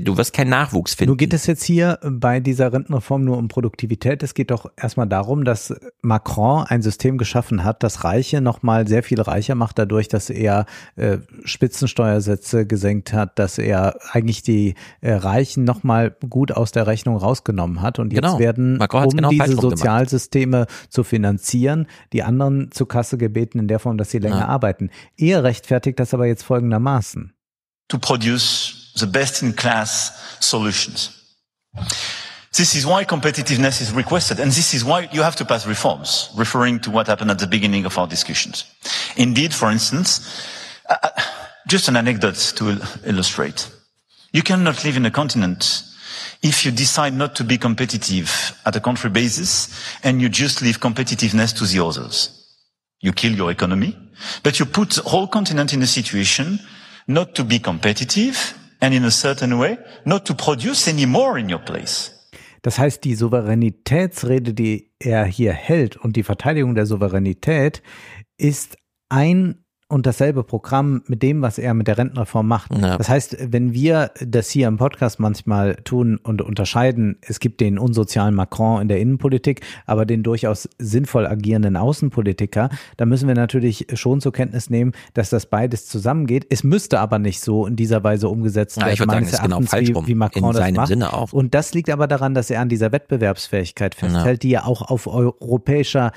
du 0.00 0.16
wirst 0.16 0.32
keinen 0.32 0.50
Nachwuchs 0.50 0.94
finden. 0.94 1.10
Nur 1.10 1.16
geht 1.16 1.32
es 1.34 1.46
jetzt 1.46 1.62
hier 1.64 1.98
bei 2.02 2.40
dieser 2.40 2.72
Rentenreform 2.72 3.24
nur 3.24 3.36
um 3.38 3.48
Produktivität. 3.48 4.22
Es 4.22 4.34
geht 4.34 4.50
doch 4.50 4.70
erstmal 4.76 5.06
darum, 5.06 5.44
dass 5.44 5.74
Macron 6.02 6.64
ein 6.66 6.82
System 6.82 7.18
geschaffen 7.18 7.64
hat, 7.64 7.82
das 7.82 8.04
Reiche 8.04 8.40
nochmal 8.40 8.86
sehr 8.88 9.02
viel 9.02 9.20
reicher 9.20 9.54
macht, 9.54 9.78
dadurch, 9.78 10.08
dass 10.08 10.30
er 10.30 10.66
äh, 10.96 11.18
Spitzensteuersätze 11.44 12.66
gesenkt 12.66 13.12
hat, 13.12 13.38
dass 13.38 13.58
er 13.58 13.96
eigentlich 14.12 14.42
die 14.42 14.74
äh, 15.00 15.12
Reichen 15.12 15.64
nochmal 15.64 16.16
gut 16.28 16.52
aus 16.52 16.72
der 16.72 16.86
Rechnung 16.86 17.16
rausgenommen 17.16 17.82
hat. 17.82 17.98
Und 17.98 18.12
jetzt 18.12 18.22
Genau. 18.22 18.38
werden, 18.38 18.80
um 18.80 19.08
genau 19.10 19.30
diese. 19.30 19.54
Sozialsysteme 19.56 20.66
zu 20.88 21.04
finanzieren, 21.04 21.86
die 22.12 22.22
anderen 22.22 22.70
zur 22.70 22.88
Kasse 22.88 23.18
gebeten 23.18 23.58
in 23.58 23.68
der 23.68 23.78
Form, 23.78 23.98
dass 23.98 24.10
sie 24.10 24.18
länger 24.18 24.38
Ja. 24.40 24.48
arbeiten. 24.48 24.90
Er 25.16 25.44
rechtfertigt 25.44 25.98
das 26.00 26.14
aber 26.14 26.26
jetzt 26.26 26.42
folgendermaßen. 26.42 27.32
to 27.88 27.98
produce 27.98 28.83
the 28.96 29.06
best-in-class 29.06 30.38
solutions. 30.40 31.10
This 32.56 32.76
is 32.76 32.86
why 32.86 33.04
competitiveness 33.04 33.80
is 33.80 33.92
requested, 33.92 34.38
and 34.38 34.50
this 34.52 34.74
is 34.74 34.84
why 34.84 35.08
you 35.12 35.22
have 35.22 35.34
to 35.36 35.44
pass 35.44 35.66
reforms, 35.66 36.30
referring 36.36 36.78
to 36.80 36.90
what 36.90 37.08
happened 37.08 37.32
at 37.32 37.40
the 37.40 37.48
beginning 37.48 37.84
of 37.84 37.98
our 37.98 38.06
discussions. 38.06 38.64
Indeed, 39.16 39.52
for 39.52 39.72
instance, 39.72 40.46
uh, 40.88 40.96
uh, 41.02 41.08
just 41.66 41.88
an 41.88 41.96
anecdote 41.96 42.36
to 42.56 42.80
illustrate. 43.04 43.68
You 44.32 44.42
cannot 44.42 44.84
live 44.84 44.96
in 44.96 45.06
a 45.06 45.10
continent 45.10 45.82
if 46.42 46.64
you 46.64 46.70
decide 46.70 47.14
not 47.14 47.34
to 47.36 47.44
be 47.44 47.58
competitive 47.58 48.56
at 48.66 48.76
a 48.76 48.80
country 48.80 49.10
basis 49.10 49.68
and 50.04 50.20
you 50.20 50.28
just 50.28 50.62
leave 50.62 50.78
competitiveness 50.78 51.56
to 51.58 51.64
the 51.64 51.84
others. 51.84 52.46
You 53.00 53.12
kill 53.12 53.32
your 53.32 53.50
economy, 53.50 53.96
but 54.42 54.60
you 54.60 54.66
put 54.66 54.90
the 54.90 55.02
whole 55.02 55.26
continent 55.26 55.72
in 55.72 55.82
a 55.82 55.86
situation 55.86 56.60
not 57.08 57.34
to 57.34 57.44
be 57.44 57.58
competitive 57.58 58.58
and 58.84 58.94
in 58.94 59.04
a 59.04 59.10
certain 59.10 59.58
way 59.58 59.78
not 60.04 60.26
to 60.26 60.34
produce 60.34 60.88
any 60.88 61.06
more 61.06 61.38
in 61.38 61.50
your 61.50 61.60
place. 61.60 62.10
Das 62.62 62.78
heißt, 62.78 63.04
die 63.04 63.14
Souveränitätsrede, 63.14 64.54
die 64.54 64.90
er 64.98 65.26
hier 65.26 65.52
hält 65.52 65.96
und 65.96 66.16
die 66.16 66.22
Verteidigung 66.22 66.74
der 66.74 66.86
Souveränität 66.86 67.82
ist 68.38 68.76
ein 69.10 69.63
und 69.88 70.06
dasselbe 70.06 70.44
Programm 70.44 71.02
mit 71.06 71.22
dem, 71.22 71.42
was 71.42 71.58
er 71.58 71.74
mit 71.74 71.86
der 71.88 71.98
Rentenreform 71.98 72.48
macht. 72.48 72.74
Ja. 72.74 72.96
Das 72.96 73.08
heißt, 73.08 73.52
wenn 73.52 73.74
wir 73.74 74.10
das 74.20 74.48
hier 74.48 74.66
im 74.66 74.78
Podcast 74.78 75.20
manchmal 75.20 75.76
tun 75.76 76.18
und 76.22 76.40
unterscheiden, 76.40 77.18
es 77.20 77.38
gibt 77.38 77.60
den 77.60 77.78
unsozialen 77.78 78.34
Macron 78.34 78.80
in 78.80 78.88
der 78.88 78.98
Innenpolitik, 78.98 79.60
aber 79.86 80.06
den 80.06 80.22
durchaus 80.22 80.68
sinnvoll 80.78 81.26
agierenden 81.26 81.76
Außenpolitiker, 81.76 82.70
da 82.96 83.06
müssen 83.06 83.28
wir 83.28 83.34
natürlich 83.34 83.86
schon 83.94 84.20
zur 84.20 84.32
Kenntnis 84.32 84.70
nehmen, 84.70 84.92
dass 85.12 85.28
das 85.30 85.46
beides 85.46 85.86
zusammengeht. 85.86 86.46
Es 86.48 86.64
müsste 86.64 86.98
aber 86.98 87.18
nicht 87.18 87.40
so 87.40 87.66
in 87.66 87.76
dieser 87.76 88.02
Weise 88.02 88.28
umgesetzt 88.28 88.78
Ja, 88.78 88.86
werden, 88.86 88.94
ich 88.94 89.00
würde 89.00 89.12
sagen, 89.12 89.26
ist 89.26 89.42
genau 89.42 89.60
falsch 89.60 89.90
wie, 89.90 90.06
wie 90.06 90.14
Macron 90.14 90.44
In 90.44 90.48
das 90.48 90.56
seinem 90.56 90.76
macht. 90.76 90.88
Sinne 90.88 91.12
auch. 91.12 91.32
Und 91.32 91.54
das 91.54 91.74
liegt 91.74 91.90
aber 91.90 92.06
daran, 92.06 92.34
dass 92.34 92.48
er 92.50 92.60
an 92.60 92.70
dieser 92.70 92.90
Wettbewerbsfähigkeit 92.90 93.94
festhält, 93.94 94.42
die 94.42 94.54
er 94.54 94.66
auch 94.66 94.82
auf 94.82 95.06
europäischer 95.06 96.12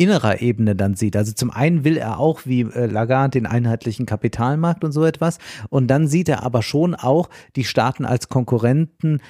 innerer 0.00 0.40
Ebene 0.40 0.74
dann 0.74 0.94
sieht. 0.94 1.14
Also 1.14 1.32
zum 1.34 1.50
einen 1.50 1.84
will 1.84 1.96
er 1.98 2.18
auch 2.18 2.46
wie 2.46 2.62
äh, 2.62 2.86
Lagarde 2.86 3.38
den 3.38 3.46
einheitlichen 3.46 4.06
Kapitalmarkt 4.06 4.82
und 4.82 4.92
so 4.92 5.04
etwas 5.04 5.38
und 5.68 5.88
dann 5.88 6.08
sieht 6.08 6.28
er 6.30 6.42
aber 6.42 6.62
schon 6.62 6.94
auch 6.94 7.28
die 7.56 7.64
Staaten 7.64 8.04
als 8.06 8.28
Konkurrenten 8.30 9.20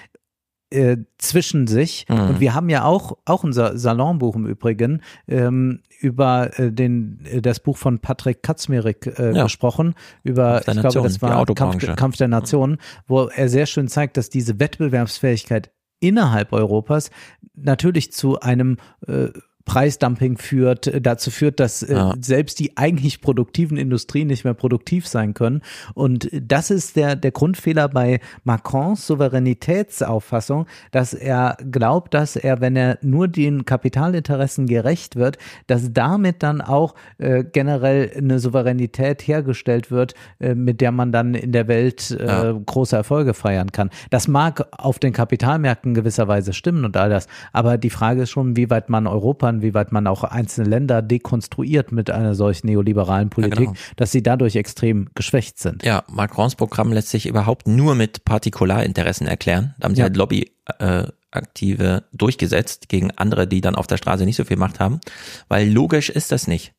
äh, 0.72 0.98
zwischen 1.18 1.66
sich 1.66 2.06
Mhm. 2.08 2.20
und 2.28 2.40
wir 2.40 2.54
haben 2.54 2.68
ja 2.68 2.84
auch 2.84 3.18
auch 3.24 3.42
unser 3.42 3.76
Salonbuch 3.76 4.36
im 4.36 4.46
Übrigen 4.46 5.02
ähm, 5.26 5.80
über 6.00 6.56
äh, 6.60 6.70
den 6.70 7.18
äh, 7.24 7.42
das 7.42 7.58
Buch 7.58 7.76
von 7.76 7.98
Patrick 7.98 8.44
Katzmerik 8.44 9.18
äh, 9.18 9.34
Ja. 9.34 9.42
gesprochen 9.42 9.94
über 10.22 10.58
ich 10.60 10.64
glaube 10.80 11.00
das 11.02 11.20
war 11.20 11.44
Kampf. 11.46 11.96
Kampf 11.96 12.16
der 12.18 12.28
Nationen 12.28 12.76
wo 13.08 13.24
er 13.24 13.48
sehr 13.48 13.66
schön 13.66 13.88
zeigt 13.88 14.16
dass 14.16 14.30
diese 14.30 14.60
Wettbewerbsfähigkeit 14.60 15.72
innerhalb 15.98 16.52
Europas 16.52 17.10
natürlich 17.56 18.12
zu 18.12 18.38
einem 18.38 18.76
äh, 19.08 19.30
Preisdumping 19.64 20.36
führt, 20.38 20.86
äh, 20.86 21.00
dazu 21.00 21.30
führt, 21.30 21.60
dass 21.60 21.82
äh, 21.82 21.94
Ja. 21.94 22.14
selbst 22.20 22.58
die 22.60 22.76
eigentlich 22.76 23.20
produktiven 23.20 23.76
Industrien 23.76 24.26
nicht 24.28 24.44
mehr 24.44 24.54
produktiv 24.54 25.06
sein 25.06 25.34
können. 25.34 25.62
Und 25.94 26.28
das 26.32 26.70
ist 26.70 26.96
der, 26.96 27.16
der 27.16 27.30
Grundfehler 27.30 27.88
bei 27.88 28.20
Macrons 28.44 29.06
Souveränitätsauffassung, 29.06 30.66
dass 30.90 31.14
er 31.14 31.56
glaubt, 31.70 32.14
dass 32.14 32.36
er, 32.36 32.60
wenn 32.60 32.76
er 32.76 32.98
nur 33.02 33.28
den 33.28 33.64
Kapitalinteressen 33.64 34.66
gerecht 34.66 35.16
wird, 35.16 35.38
dass 35.66 35.92
damit 35.92 36.42
dann 36.42 36.60
auch 36.60 36.94
äh, 37.18 37.44
generell 37.44 38.10
eine 38.16 38.38
Souveränität 38.38 39.22
hergestellt 39.26 39.90
wird, 39.90 40.14
äh, 40.38 40.54
mit 40.54 40.80
der 40.80 40.92
man 40.92 41.12
dann 41.12 41.34
in 41.34 41.52
der 41.52 41.68
Welt 41.68 42.10
äh, 42.10 42.26
Ja. 42.26 42.52
große 42.52 42.96
Erfolge 42.96 43.34
feiern 43.34 43.72
kann. 43.72 43.90
Das 44.10 44.28
mag 44.28 44.66
auf 44.72 44.98
den 44.98 45.12
Kapitalmärkten 45.12 45.94
gewisserweise 45.94 46.52
stimmen 46.52 46.84
und 46.84 46.96
all 46.96 47.10
das, 47.10 47.26
aber 47.52 47.78
die 47.78 47.90
Frage 47.90 48.22
ist 48.22 48.30
schon, 48.30 48.56
wie 48.56 48.70
weit 48.70 48.88
man 48.88 49.06
Europa, 49.06 49.49
wie 49.62 49.74
weit 49.74 49.92
man 49.92 50.06
auch 50.06 50.24
einzelne 50.24 50.68
Länder 50.68 51.02
dekonstruiert 51.02 51.92
mit 51.92 52.10
einer 52.10 52.34
solch 52.34 52.64
neoliberalen 52.64 53.30
Politik, 53.30 53.58
genau. 53.58 53.72
dass 53.96 54.12
sie 54.12 54.22
dadurch 54.22 54.56
extrem 54.56 55.08
geschwächt 55.14 55.58
sind. 55.58 55.84
Ja, 55.84 56.04
Macrons 56.08 56.54
Programm 56.54 56.92
lässt 56.92 57.08
sich 57.10 57.26
überhaupt 57.26 57.66
nur 57.68 57.94
mit 57.94 58.24
Partikularinteressen 58.24 59.26
erklären. 59.26 59.74
Da 59.78 59.86
haben 59.86 59.94
sie 59.94 60.00
Ja. 60.00 60.04
halt 60.04 60.16
Lobbyaktive 60.16 62.04
durchgesetzt 62.12 62.88
gegen 62.88 63.10
andere, 63.12 63.46
die 63.46 63.60
dann 63.60 63.74
auf 63.74 63.86
der 63.86 63.96
Straße 63.96 64.24
nicht 64.24 64.36
so 64.36 64.44
viel 64.44 64.56
Macht 64.56 64.80
haben. 64.80 65.00
Weil 65.48 65.68
logisch 65.70 66.08
ist 66.10 66.32
das 66.32 66.46
nicht. 66.46 66.72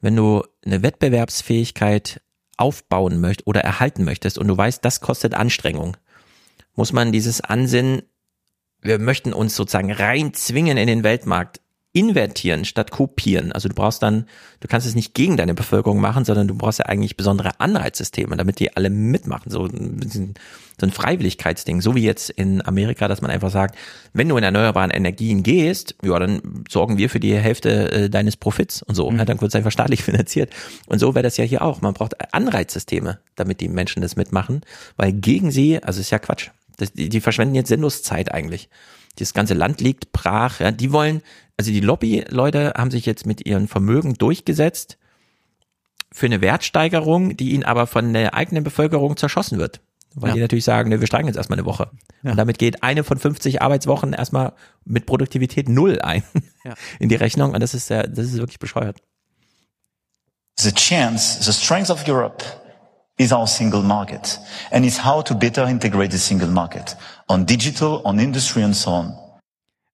Wenn 0.00 0.16
du 0.16 0.44
eine 0.64 0.82
Wettbewerbsfähigkeit 0.82 2.20
aufbauen 2.56 3.20
möchtest 3.20 3.46
oder 3.46 3.60
erhalten 3.60 4.04
möchtest 4.04 4.38
und 4.38 4.48
du 4.48 4.56
weißt, 4.56 4.84
das 4.84 5.00
kostet 5.00 5.34
Anstrengung, 5.34 5.96
muss 6.74 6.92
man 6.92 7.12
dieses 7.12 7.40
Ansinnen, 7.40 8.02
wir 8.80 8.98
möchten 8.98 9.32
uns 9.32 9.56
sozusagen 9.56 9.90
reinzwingen 9.90 10.76
in 10.76 10.86
den 10.86 11.02
Weltmarkt, 11.02 11.60
invertieren 11.98 12.64
statt 12.64 12.92
kopieren. 12.92 13.50
Also 13.50 13.68
du 13.68 13.74
brauchst 13.74 14.04
dann, 14.04 14.26
du 14.60 14.68
kannst 14.68 14.86
es 14.86 14.94
nicht 14.94 15.14
gegen 15.14 15.36
deine 15.36 15.52
Bevölkerung 15.52 16.00
machen, 16.00 16.24
sondern 16.24 16.46
du 16.46 16.54
brauchst 16.54 16.78
ja 16.78 16.86
eigentlich 16.86 17.16
besondere 17.16 17.58
Anreizsysteme, 17.58 18.36
damit 18.36 18.60
die 18.60 18.76
alle 18.76 18.88
mitmachen. 18.88 19.50
So 19.50 19.64
ein, 19.64 20.34
so 20.80 20.86
ein 20.86 20.92
Freiwilligkeitsding, 20.92 21.80
so 21.80 21.96
wie 21.96 22.04
jetzt 22.04 22.30
in 22.30 22.64
Amerika, 22.64 23.08
dass 23.08 23.20
man 23.20 23.32
einfach 23.32 23.50
sagt, 23.50 23.76
wenn 24.12 24.28
du 24.28 24.36
in 24.36 24.44
erneuerbaren 24.44 24.92
Energien 24.92 25.42
gehst, 25.42 25.96
ja, 26.04 26.16
dann 26.20 26.64
sorgen 26.68 26.98
wir 26.98 27.10
für 27.10 27.18
die 27.18 27.34
Hälfte 27.34 27.90
äh, 27.90 28.08
deines 28.08 28.36
Profits 28.36 28.80
und 28.84 28.94
so. 28.94 29.10
Ja, 29.10 29.24
dann 29.24 29.40
wird 29.40 29.50
es 29.50 29.56
einfach 29.56 29.72
staatlich 29.72 30.02
finanziert. 30.04 30.54
Und 30.86 31.00
so 31.00 31.16
wäre 31.16 31.24
das 31.24 31.36
ja 31.36 31.44
hier 31.44 31.62
auch. 31.62 31.80
Man 31.80 31.94
braucht 31.94 32.32
Anreizsysteme, 32.32 33.18
damit 33.34 33.60
die 33.60 33.68
Menschen 33.68 34.02
das 34.02 34.14
mitmachen, 34.14 34.60
weil 34.96 35.12
gegen 35.12 35.50
sie, 35.50 35.82
also 35.82 36.00
ist 36.00 36.10
ja 36.10 36.20
Quatsch. 36.20 36.50
Das, 36.76 36.92
die, 36.92 37.08
die 37.08 37.20
verschwenden 37.20 37.56
jetzt 37.56 37.68
sinnlos 37.68 38.04
Zeit 38.04 38.32
eigentlich. 38.32 38.68
Das 39.18 39.34
ganze 39.34 39.54
Land 39.54 39.80
liegt 39.80 40.12
brach. 40.12 40.60
Ja, 40.60 40.70
die 40.70 40.92
wollen, 40.92 41.22
also 41.58 41.70
die 41.70 41.80
Lobby-Leute 41.80 42.72
haben 42.76 42.90
sich 42.90 43.04
jetzt 43.04 43.26
mit 43.26 43.46
ihren 43.46 43.68
Vermögen 43.68 44.14
durchgesetzt 44.14 44.96
für 46.12 46.26
eine 46.26 46.40
Wertsteigerung, 46.40 47.36
die 47.36 47.50
ihnen 47.50 47.64
aber 47.64 47.86
von 47.86 48.12
der 48.14 48.32
eigenen 48.34 48.64
Bevölkerung 48.64 49.16
zerschossen 49.16 49.58
wird. 49.58 49.80
Weil 50.14 50.30
Ja. 50.30 50.34
die 50.36 50.40
natürlich 50.40 50.64
sagen, 50.64 50.88
ne, 50.88 51.00
wir 51.00 51.06
steigen 51.06 51.26
jetzt 51.28 51.36
erstmal 51.36 51.58
eine 51.58 51.66
Woche. 51.66 51.90
Ja. 52.22 52.30
Und 52.30 52.36
damit 52.38 52.58
geht 52.58 52.82
eine 52.82 53.04
von 53.04 53.18
50 53.18 53.60
Arbeitswochen 53.60 54.14
erstmal 54.14 54.54
mit 54.84 55.04
Produktivität 55.04 55.68
null 55.68 56.00
ein 56.00 56.22
Ja. 56.64 56.74
in 56.98 57.08
die 57.10 57.14
Rechnung. 57.16 57.52
Und 57.52 57.60
das 57.60 57.74
ist 57.74 57.90
ja, 57.90 58.04
das 58.04 58.26
ist 58.26 58.38
wirklich 58.38 58.58
bescheuert. 58.58 58.96
The 60.58 60.72
chance, 60.72 61.42
the 61.42 61.52
strength 61.52 61.90
of 61.90 62.08
Europe 62.08 62.42
is 63.16 63.32
our 63.32 63.46
single 63.46 63.82
market 63.82 64.40
and 64.70 64.84
is 64.86 65.04
how 65.04 65.22
to 65.22 65.34
better 65.34 65.68
integrate 65.68 66.10
the 66.10 66.18
single 66.18 66.48
market 66.48 66.96
on 67.28 67.44
digital, 67.46 68.00
on 68.04 68.18
industry 68.18 68.62
and 68.64 68.74
so 68.74 68.90
on. 68.90 69.14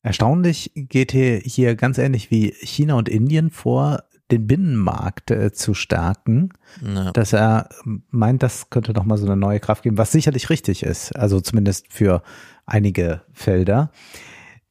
Erstaunlich 0.05 0.71
geht 0.75 1.13
hier, 1.13 1.39
hier 1.39 1.77
ganz 1.77 1.97
ähnlich 1.97 2.31
wie 2.31 2.55
China 2.61 2.95
und 2.95 3.09
Indien 3.09 3.51
vor 3.51 4.05
den 4.31 4.47
Binnenmarkt 4.47 5.31
äh, 5.31 5.51
zu 5.51 5.73
stärken, 5.73 6.51
ja. 6.83 7.11
dass 7.13 7.33
er 7.33 7.71
meint, 8.11 8.43
das 8.43 8.69
könnte 8.69 8.93
noch 8.93 9.05
mal 9.05 9.17
so 9.17 9.25
eine 9.25 9.37
neue 9.37 9.61
Kraft 9.61 9.83
geben, 9.83 9.97
was 9.97 10.13
sicherlich 10.13 10.51
richtig 10.51 10.83
ist, 10.83 11.17
also 11.17 11.41
zumindest 11.41 11.87
für 11.91 12.23
einige 12.67 13.23
Felder. 13.33 13.91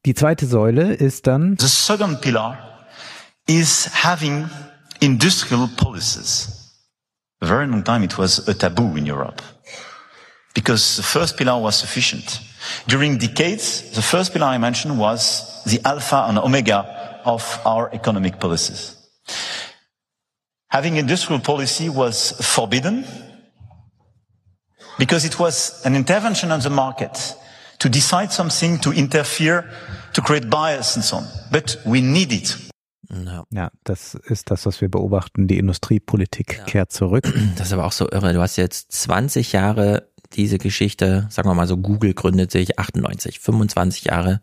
Die 0.05 0.13
zweite 0.13 0.45
Säule 0.45 0.93
ist 0.93 1.25
dann 1.25 1.57
The 1.59 1.67
second 1.67 2.21
pillar 2.21 2.85
is 3.47 3.89
having 4.03 4.47
industrial 4.99 5.67
policies. 5.77 6.75
A 7.39 7.47
very 7.47 7.65
long 7.65 7.83
time 7.83 8.05
it 8.05 8.19
was 8.19 8.47
a 8.47 8.53
taboo 8.53 8.95
in 8.95 9.09
Europe 9.09 9.41
because 10.53 10.95
the 10.95 11.03
first 11.03 11.37
pillar 11.37 11.61
was 11.61 11.79
sufficient. 11.79 12.41
During 12.87 13.17
decades, 13.17 13.91
the 13.91 14.01
first 14.01 14.33
pillar 14.33 14.47
I 14.47 14.57
mentioned 14.57 14.97
was 14.97 15.63
the 15.65 15.79
alpha 15.85 16.25
and 16.27 16.37
omega 16.37 17.21
of 17.25 17.59
our 17.65 17.89
economic 17.93 18.39
policies. 18.39 18.95
Having 20.67 20.97
industrial 20.97 21.39
policy 21.41 21.89
was 21.89 22.33
forbidden 22.41 23.05
because 24.97 25.25
it 25.25 25.39
was 25.39 25.81
an 25.85 25.95
intervention 25.95 26.51
on 26.51 26.61
the 26.61 26.69
market 26.69 27.35
to 27.79 27.89
decide 27.89 28.31
something, 28.31 28.79
to 28.79 28.91
interfere, 28.91 29.69
to 30.13 30.21
create 30.21 30.49
bias 30.49 30.95
and 30.95 31.03
so 31.03 31.17
on. 31.17 31.27
But 31.51 31.77
we 31.85 32.01
need 32.01 32.31
it. 32.31 32.57
Ja. 33.09 33.43
ja, 33.51 33.69
das 33.83 34.15
ist 34.15 34.49
das, 34.49 34.65
was 34.65 34.81
wir 34.81 34.89
beobachten. 34.89 35.47
Die 35.47 35.57
Industriepolitik 35.57 36.57
ja. 36.57 36.63
kehrt 36.63 36.91
zurück. 36.91 37.31
Das 37.57 37.67
ist 37.67 37.73
aber 37.73 37.85
auch 37.85 37.91
so 37.91 38.09
irre. 38.09 38.33
Du 38.33 38.41
hast 38.41 38.55
jetzt 38.55 38.91
20 38.91 39.51
Jahre 39.51 40.09
diese 40.35 40.57
Geschichte, 40.57 41.27
sagen 41.29 41.49
wir 41.49 41.53
mal 41.53 41.67
so, 41.67 41.77
Google 41.77 42.13
gründet 42.13 42.51
sich 42.51 42.79
98, 42.79 43.39
25 43.39 44.05
Jahre 44.05 44.41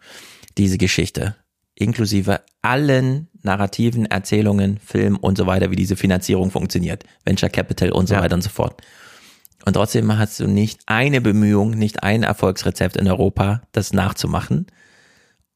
diese 0.59 0.79
Geschichte, 0.79 1.37
inklusive 1.75 2.41
allen 2.63 3.29
narrativen 3.43 4.07
Erzählungen, 4.07 4.79
Film 4.79 5.17
und 5.17 5.39
so 5.39 5.47
weiter, 5.47 5.71
wie 5.71 5.77
diese 5.77 5.97
Finanzierung 5.97 6.51
funktioniert, 6.51 7.05
Venture 7.25 7.49
Capital 7.49 7.93
und 7.93 8.09
so 8.09 8.15
ja. 8.15 8.23
weiter 8.23 8.35
und 8.35 8.43
so 8.43 8.51
fort. 8.51 8.83
Und 9.65 9.75
trotzdem 9.75 10.17
hast 10.17 10.41
du 10.41 10.47
nicht 10.47 10.81
eine 10.87 11.21
Bemühung, 11.21 11.71
nicht 11.71 12.03
ein 12.03 12.23
Erfolgsrezept 12.23 12.97
in 12.97 13.09
Europa, 13.09 13.63
das 13.73 13.93
nachzumachen. 13.93 14.67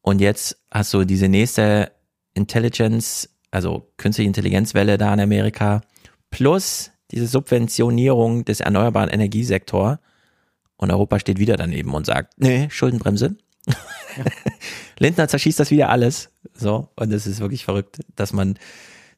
Und 0.03 0.21
jetzt 0.21 0.59
hast 0.71 0.93
du 0.93 1.05
diese 1.05 1.29
nächste 1.29 1.91
Intelligence, 2.35 3.31
also 3.51 3.91
künstliche 3.97 4.27
Intelligenzwelle 4.27 4.99
da 4.99 5.15
in 5.15 5.21
Amerika, 5.21 5.81
plus 6.31 6.91
diese 7.11 7.27
Subventionierung 7.27 8.45
des 8.45 8.61
erneuerbaren 8.61 9.09
Energiesektors. 9.09 9.99
Und 10.77 10.91
Europa 10.91 11.19
steht 11.21 11.39
wieder 11.39 11.57
daneben 11.57 11.95
und 11.95 12.07
sagt, 12.07 12.35
nee, 12.37 12.69
Schuldenbremse. 12.71 13.37
Ja. 13.67 13.75
Lindner 14.99 15.29
zerschießt 15.29 15.59
das 15.59 15.71
wieder 15.71 15.89
alles. 15.89 16.31
So, 16.55 16.89
und 16.97 17.13
es 17.13 17.27
ist 17.27 17.41
wirklich 17.41 17.65
verrückt, 17.65 18.01
dass 18.17 18.33
man 18.33 18.59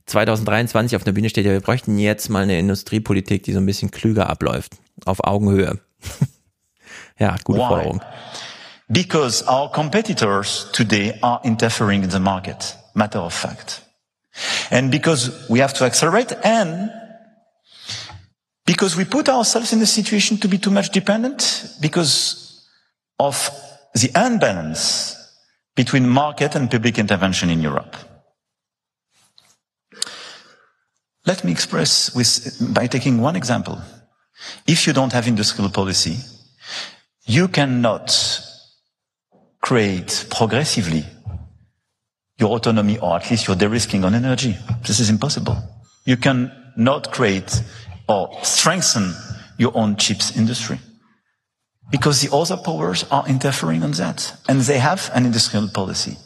2023 0.07 0.97
auf 0.97 1.05
der 1.05 1.12
Bühne 1.12 1.28
steht, 1.28 1.47
ja, 1.47 1.52
wir 1.52 1.60
bräuchten 1.60 1.99
jetzt 1.99 2.28
mal 2.28 2.44
eine 2.44 2.59
Industriepolitik, 2.59 3.43
die 3.43 3.52
so 3.52 3.59
ein 3.59 3.67
bisschen 3.67 3.91
klüger 3.91 4.28
abläuft, 4.28 4.76
auf 5.05 5.25
Augenhöhe. 5.25 5.81
ja, 7.18 7.36
gute 7.43 7.59
Why? 7.59 7.67
Forderung. 7.67 8.02
Because 8.89 9.44
our 9.49 9.70
competitors 9.73 10.68
today 10.73 11.15
are 11.20 11.41
interfering 11.43 12.05
in 12.05 12.10
the 12.10 12.20
market, 12.20 12.76
matter 12.94 13.20
of 13.20 13.35
fact. 13.35 13.83
And 14.70 14.91
because 14.91 15.33
we 15.49 15.60
have 15.60 15.75
to 15.75 15.85
accelerate 15.85 16.36
and 16.44 16.91
because 18.67 18.97
we 18.97 19.05
put 19.05 19.28
ourselves 19.28 19.73
in 19.73 19.81
a 19.81 19.86
situation 19.86 20.36
to 20.39 20.49
be 20.49 20.59
too 20.59 20.70
much 20.70 20.91
dependent 20.91 21.73
because 21.81 22.67
of 23.19 23.51
the 23.95 24.11
unbalance 24.15 25.15
between 25.77 26.09
market 26.09 26.55
and 26.57 26.70
public 26.70 26.99
intervention 26.99 27.49
in 27.49 27.62
Europe. 27.62 27.97
Let 31.25 31.45
me 31.45 31.53
express 31.53 32.15
with, 32.15 32.75
by 32.75 32.86
taking 32.86 33.20
one 33.20 33.36
example. 33.36 33.81
If 34.67 34.86
you 34.86 34.93
don't 34.93 35.12
have 35.12 35.27
industrial 35.27 35.70
policy, 35.70 36.17
you 37.25 37.49
cannot 37.49 38.41
create 39.61 40.27
progressively 40.31 41.05
your 42.39 42.51
autonomy 42.51 42.99
or 42.99 43.17
at 43.17 43.31
least 43.31 43.47
your 43.49 43.57
de-risking 43.57 44.05
on 44.05 44.15
energy. 44.15 44.57
This 44.86 45.01
is 45.01 45.11
impossible. 45.11 45.57
You 46.05 46.17
cannot 46.17 47.11
create 47.12 47.62
or 48.09 48.31
strengthen 48.43 49.15
your 49.59 49.76
own 49.76 49.97
chips 49.97 50.36
industry 50.36 50.78
because 51.91 52.20
the 52.20 52.35
other 52.35 52.57
powers 52.57 53.05
are 53.10 53.26
interfering 53.28 53.83
on 53.83 53.93
that 53.93 54.35
and 54.49 54.60
they 54.62 54.78
have 54.78 55.10
an 55.15 55.25
industrial 55.25 55.68
policy. 55.68 56.17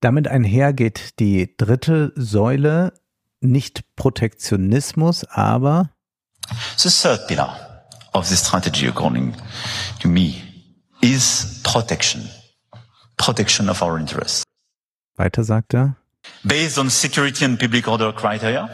Damit 0.00 0.28
einher 0.28 0.72
geht 0.72 1.18
die 1.20 1.54
dritte 1.56 2.12
Säule 2.16 2.92
nicht 3.40 3.82
Protektionismus, 3.96 5.24
aber 5.24 5.90
The 6.78 6.88
third 6.90 7.28
pillar 7.28 7.84
of 8.12 8.28
this 8.28 8.40
strategy, 8.40 8.88
according 8.88 9.34
to 10.00 10.08
me, 10.08 10.42
is 11.00 11.60
protection. 11.62 12.28
Protection 13.16 13.68
of 13.68 13.82
our 13.82 13.98
interests. 13.98 14.42
Weiter 15.16 15.44
sagt 15.44 15.74
er. 15.74 15.96
Based 16.42 16.78
on 16.78 16.90
security 16.90 17.44
and 17.44 17.58
public 17.58 17.86
order 17.86 18.12
criteria, 18.12 18.70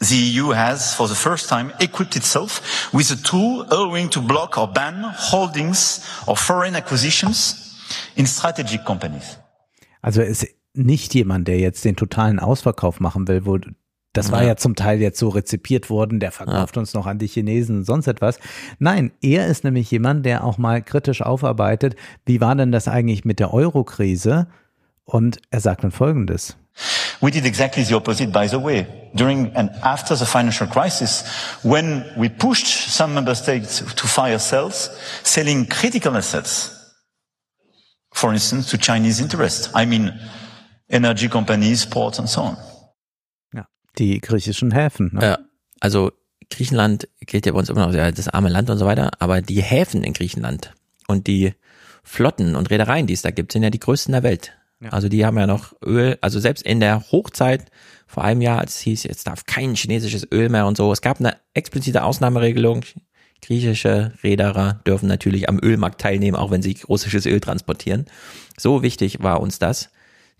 the 0.00 0.16
EU 0.16 0.52
has, 0.52 0.94
for 0.94 1.06
the 1.08 1.14
first 1.14 1.48
time, 1.48 1.72
equipped 1.78 2.16
itself 2.16 2.92
with 2.92 3.10
a 3.10 3.16
tool 3.16 3.66
allowing 3.70 4.10
to 4.10 4.20
block 4.20 4.56
or 4.56 4.66
ban 4.66 5.02
holdings 5.16 6.00
or 6.26 6.36
foreign 6.36 6.74
acquisitions 6.74 7.76
in 8.16 8.26
strategic 8.26 8.84
companies. 8.84 9.38
Also 10.02 10.22
ist 10.22 10.46
nicht 10.72 11.14
jemand, 11.14 11.48
der 11.48 11.58
jetzt 11.58 11.84
den 11.84 11.96
totalen 11.96 12.38
Ausverkauf 12.38 13.00
machen 13.00 13.28
will, 13.28 13.44
wo 13.44 13.58
das 14.12 14.32
war 14.32 14.42
ja. 14.42 14.48
ja 14.48 14.56
zum 14.56 14.74
Teil 14.74 15.00
jetzt 15.00 15.20
so 15.20 15.28
rezipiert 15.28 15.88
worden, 15.88 16.18
der 16.18 16.32
verkauft 16.32 16.74
ja. 16.74 16.80
uns 16.80 16.94
noch 16.94 17.06
an 17.06 17.18
die 17.18 17.28
Chinesen 17.28 17.78
und 17.78 17.84
sonst 17.84 18.08
etwas. 18.08 18.40
Nein, 18.80 19.12
er 19.20 19.46
ist 19.46 19.62
nämlich 19.62 19.88
jemand, 19.90 20.26
der 20.26 20.42
auch 20.42 20.58
mal 20.58 20.82
kritisch 20.82 21.22
aufarbeitet, 21.22 21.94
wie 22.26 22.40
war 22.40 22.56
denn 22.56 22.72
das 22.72 22.88
eigentlich 22.88 23.24
mit 23.24 23.38
der 23.38 23.54
Euro-Krise? 23.54 24.48
Und 25.04 25.40
er 25.50 25.60
sagt 25.60 25.84
dann 25.84 25.92
Folgendes. 25.92 26.56
We 27.20 27.30
did 27.30 27.44
exactly 27.44 27.82
the 27.82 27.96
opposite, 27.96 28.32
by 28.32 28.46
the 28.46 28.58
way. 28.58 28.86
During 29.14 29.52
and 29.54 29.70
after 29.82 30.16
the 30.16 30.24
financial 30.24 30.66
crisis, 30.66 31.24
when 31.62 32.04
we 32.16 32.28
pushed 32.28 32.90
some 32.90 33.12
member 33.14 33.34
states 33.34 33.82
to 33.94 34.06
fire 34.06 34.38
sales, 34.38 34.90
selling 35.22 35.66
critical 35.66 36.16
assets, 36.16 36.70
for 38.14 38.32
instance, 38.32 38.70
to 38.70 38.78
Chinese 38.78 39.20
interests. 39.20 39.70
I 39.74 39.86
mean, 39.86 40.12
energy 40.88 41.28
companies, 41.28 41.86
ports 41.86 42.18
and 42.18 42.28
so 42.28 42.42
on. 42.42 42.56
Die 43.98 44.20
griechischen 44.20 44.70
Häfen. 44.70 45.10
Ne? 45.12 45.20
Ja, 45.22 45.38
also 45.80 46.12
Griechenland 46.48 47.08
gilt 47.20 47.44
ja 47.44 47.52
bei 47.52 47.58
uns 47.58 47.68
immer 47.68 47.86
noch 47.86 47.94
als 47.94 48.16
das 48.16 48.28
arme 48.28 48.48
Land 48.48 48.70
und 48.70 48.78
so 48.78 48.86
weiter, 48.86 49.10
aber 49.18 49.42
die 49.42 49.62
Häfen 49.62 50.04
in 50.04 50.12
Griechenland 50.12 50.72
und 51.08 51.26
die 51.26 51.54
Flotten 52.02 52.54
und 52.54 52.70
Reedereien, 52.70 53.06
die 53.06 53.14
es 53.14 53.22
da 53.22 53.30
gibt, 53.30 53.52
sind 53.52 53.62
ja 53.62 53.70
die 53.70 53.80
größten 53.80 54.12
der 54.12 54.22
Welt. 54.22 54.52
Also 54.88 55.08
die 55.08 55.26
haben 55.26 55.38
ja 55.38 55.46
noch 55.46 55.74
Öl, 55.84 56.16
also 56.22 56.40
selbst 56.40 56.62
in 56.62 56.80
der 56.80 57.02
Hochzeit 57.12 57.70
vor 58.06 58.24
einem 58.24 58.40
Jahr, 58.40 58.60
als 58.60 58.76
es 58.76 58.80
hieß, 58.80 59.02
jetzt 59.04 59.26
darf 59.26 59.44
kein 59.44 59.74
chinesisches 59.74 60.26
Öl 60.32 60.48
mehr 60.48 60.66
und 60.66 60.76
so, 60.76 60.90
es 60.90 61.02
gab 61.02 61.20
eine 61.20 61.36
explizite 61.52 62.02
Ausnahmeregelung. 62.02 62.84
Griechische 63.42 64.12
Reederer 64.22 64.80
dürfen 64.86 65.06
natürlich 65.06 65.48
am 65.48 65.58
Ölmarkt 65.62 66.00
teilnehmen, 66.00 66.36
auch 66.36 66.50
wenn 66.50 66.62
sie 66.62 66.78
russisches 66.88 67.26
Öl 67.26 67.40
transportieren. 67.40 68.06
So 68.56 68.82
wichtig 68.82 69.22
war 69.22 69.40
uns 69.40 69.58
das. 69.58 69.90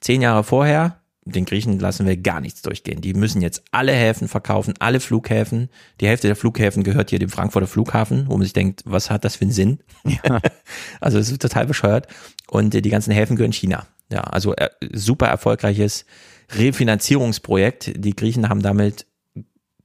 Zehn 0.00 0.22
Jahre 0.22 0.44
vorher 0.44 0.99
den 1.24 1.44
Griechen 1.44 1.78
lassen 1.78 2.06
wir 2.06 2.16
gar 2.16 2.40
nichts 2.40 2.62
durchgehen. 2.62 3.00
Die 3.00 3.14
müssen 3.14 3.42
jetzt 3.42 3.62
alle 3.70 3.92
Häfen 3.92 4.28
verkaufen, 4.28 4.74
alle 4.78 5.00
Flughäfen. 5.00 5.68
Die 6.00 6.08
Hälfte 6.08 6.26
der 6.26 6.36
Flughäfen 6.36 6.82
gehört 6.82 7.10
hier 7.10 7.18
dem 7.18 7.28
Frankfurter 7.28 7.66
Flughafen, 7.66 8.26
wo 8.28 8.32
man 8.32 8.42
sich 8.42 8.52
denkt, 8.52 8.82
was 8.86 9.10
hat 9.10 9.24
das 9.24 9.36
für 9.36 9.42
einen 9.42 9.52
Sinn? 9.52 9.80
Ja. 10.04 10.40
also 11.00 11.18
es 11.18 11.30
ist 11.30 11.42
total 11.42 11.66
bescheuert. 11.66 12.06
Und 12.48 12.72
die 12.72 12.90
ganzen 12.90 13.12
Häfen 13.12 13.36
gehören 13.36 13.52
China. 13.52 13.86
Ja, 14.10 14.22
also 14.22 14.54
äh, 14.56 14.70
super 14.92 15.26
erfolgreiches 15.26 16.04
Refinanzierungsprojekt. 16.52 17.92
Die 17.96 18.16
Griechen 18.16 18.48
haben 18.48 18.62
damit 18.62 19.06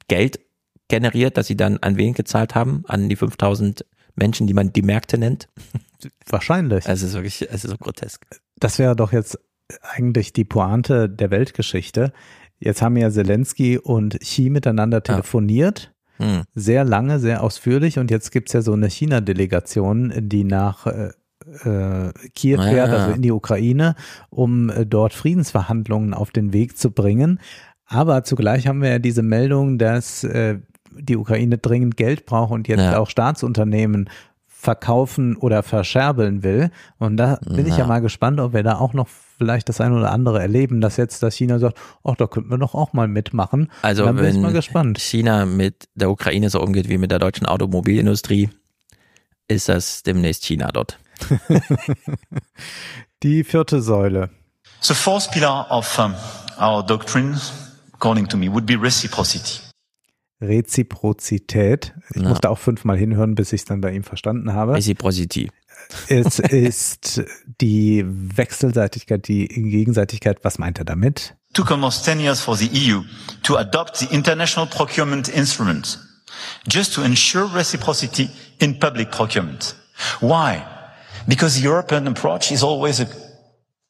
Geld 0.08 0.40
generiert, 0.88 1.38
das 1.38 1.48
sie 1.48 1.58
dann 1.58 1.78
an 1.78 1.98
wen 1.98 2.14
gezahlt 2.14 2.56
haben? 2.56 2.84
An 2.88 3.10
die 3.10 3.16
5000 3.16 3.86
Menschen, 4.16 4.48
die 4.48 4.54
man 4.54 4.72
die 4.72 4.82
Märkte 4.82 5.18
nennt. 5.18 5.50
Wahrscheinlich. 6.28 6.86
Es 6.88 7.02
ist 7.02 7.14
wirklich, 7.14 7.42
es 7.42 7.66
ist 7.66 7.72
so 7.72 7.78
grotesk. 7.78 8.26
Das 8.58 8.80
wäre 8.80 8.96
doch 8.96 9.12
jetzt 9.12 9.38
eigentlich 9.82 10.34
die 10.34 10.46
Pointe 10.46 11.10
der 11.10 11.32
Weltgeschichte. 11.32 12.14
Jetzt 12.60 12.82
haben 12.82 12.98
ja 12.98 13.10
Zelensky 13.10 13.78
und 13.78 14.20
Xi 14.20 14.50
miteinander 14.50 15.04
telefoniert. 15.04 15.92
Ja. 16.20 16.26
Hm. 16.26 16.44
Sehr 16.54 16.86
lange, 16.86 17.20
sehr 17.20 17.44
ausführlich. 17.44 18.00
Und 18.00 18.10
jetzt 18.10 18.32
gibt's 18.32 18.54
ja 18.54 18.62
so 18.62 18.74
eine 18.74 18.90
China-Delegation, 18.90 20.14
die 20.16 20.46
nach 20.46 20.88
äh, 20.88 21.10
äh, 21.64 22.14
Kiew 22.34 22.62
ja, 22.62 22.70
fährt, 22.70 22.90
also 22.90 23.12
in 23.12 23.22
die 23.22 23.32
Ukraine, 23.32 23.96
um 24.30 24.70
äh, 24.70 24.86
dort 24.86 25.14
Friedensverhandlungen 25.14 26.14
auf 26.14 26.32
den 26.32 26.54
Weg 26.54 26.78
zu 26.78 26.92
bringen. 26.92 27.40
Aber 27.86 28.24
zugleich 28.24 28.68
haben 28.68 28.82
wir 28.82 28.90
ja 28.90 29.00
diese 29.00 29.24
Meldung, 29.24 29.78
dass 29.78 30.24
äh, 30.24 30.60
die 30.98 31.18
Ukraine 31.18 31.58
dringend 31.58 31.98
Geld 31.98 32.26
braucht 32.26 32.52
und 32.52 32.68
jetzt 32.68 32.80
ja. 32.80 32.98
auch 32.98 33.10
Staatsunternehmen 33.10 34.10
verkaufen 34.48 35.36
oder 35.36 35.62
verscherbeln 35.62 36.42
will. 36.42 36.72
Und 36.98 37.18
da 37.18 37.38
bin 37.46 37.68
ja. 37.68 37.74
ich 37.74 37.78
ja 37.78 37.86
mal 37.86 38.00
gespannt, 38.00 38.40
ob 38.40 38.54
wir 38.54 38.64
da 38.64 38.80
auch 38.80 38.94
noch 38.94 39.08
vielleicht 39.38 39.70
das 39.70 39.82
eine 39.82 39.96
oder 39.96 40.12
andere 40.12 40.42
erleben, 40.42 40.82
dass 40.82 40.98
jetzt 40.98 41.22
das 41.24 41.36
China 41.36 41.60
sagt, 41.60 41.78
ach, 42.04 42.16
da 42.16 42.28
könnten 42.28 42.50
wir 42.50 42.58
doch 42.58 42.74
auch 42.76 42.94
mal 42.94 43.08
mitmachen. 43.08 43.72
Also 43.82 44.06
Dann 44.06 44.16
bin 44.16 44.26
ich 44.26 44.38
mal 44.38 44.54
gespannt. 44.54 45.00
China 45.00 45.46
mit 45.46 45.88
der 45.96 46.10
Ukraine 46.10 46.50
so 46.50 46.62
umgeht 46.62 46.90
wie 46.90 46.98
mit 46.98 47.12
der 47.12 47.20
deutschen 47.20 47.46
Automobilindustrie, 47.46 48.50
ist 49.48 49.70
das 49.70 50.04
demnächst 50.04 50.44
China 50.46 50.72
dort. 50.72 51.00
Die 53.24 53.44
vierte 53.44 53.82
Säule. 53.82 54.30
The 54.82 54.94
fourth 54.94 55.32
pillar 55.32 55.68
of 55.72 55.98
um, 56.00 56.14
our 56.62 56.86
doctrine, 56.86 57.40
according 57.94 58.28
to 58.28 58.38
me, 58.38 58.52
would 58.52 58.66
be 58.66 58.80
reciprocity. 58.80 59.62
Reziprozität. 60.42 61.94
Ich 62.14 62.22
Ja. 62.22 62.30
musste 62.30 62.50
auch 62.50 62.58
fünfmal 62.60 62.98
hinhören, 62.98 63.36
bis 63.36 63.54
ich 63.54 63.62
es 63.62 63.66
dann 63.66 63.82
bei 63.82 63.92
ihm 63.94 64.04
verstanden 64.04 64.54
habe. 64.54 64.74
Reciprocity. 64.74 65.50
Es 66.08 66.40
ist 66.40 67.24
die 67.62 68.04
Wechselseitigkeit, 68.06 69.28
die 69.28 69.48
Gegenseitigkeit. 69.48 70.44
Was 70.44 70.58
meint 70.58 70.80
er 70.80 70.86
damit? 70.86 71.36
took 71.56 71.72
almost 71.72 72.04
10 72.04 72.20
years 72.20 72.42
for 72.42 72.58
the 72.58 72.68
EU 72.68 73.02
to 73.44 73.56
adopt 73.56 74.00
the 74.00 74.14
international 74.14 74.68
procurement 74.68 75.30
instrument 75.30 75.98
just 76.68 76.94
to 76.94 77.02
ensure 77.02 77.46
reciprocity 77.48 78.30
in 78.60 78.78
public 78.78 79.10
procurement. 79.10 79.74
Why? 80.20 80.66
Because 81.28 81.56
the 81.56 81.64
European 81.64 82.08
approach 82.08 82.52
is 82.52 82.62
always 82.62 83.00
a, 83.00 83.08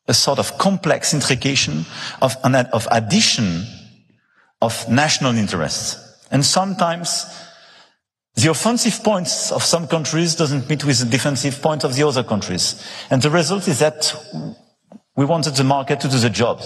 a 0.08 0.14
sort 0.14 0.38
of 0.38 0.58
complex 0.60 1.14
intrication 1.14 1.86
of, 2.22 2.36
of 2.72 2.88
addition 2.92 3.66
of 4.62 4.88
national 4.88 5.36
interests. 5.36 5.98
And 6.30 6.46
sometimes 6.46 7.26
the 8.36 8.50
offensive 8.50 9.04
points 9.04 9.52
of 9.52 9.64
some 9.64 9.88
countries 9.88 10.36
doesn't 10.36 10.70
meet 10.70 10.86
with 10.86 11.00
the 11.00 11.06
defensive 11.06 11.62
point 11.62 11.84
of 11.84 11.96
the 11.96 12.04
other 12.04 12.24
countries. 12.24 12.76
And 13.10 13.22
the 13.22 13.30
result 13.30 13.68
is 13.68 13.80
that 13.80 14.16
we 15.16 15.26
wanted 15.26 15.56
the 15.56 15.64
market 15.64 16.00
to 16.02 16.08
do 16.08 16.18
the 16.18 16.30
job. 16.30 16.62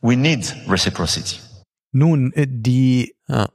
We 0.00 0.16
need 0.16 0.44
reciprocity. 0.68 1.38
Nun, 1.92 2.32
äh, 2.32 2.46
die 2.48 3.14
Ja. 3.28 3.48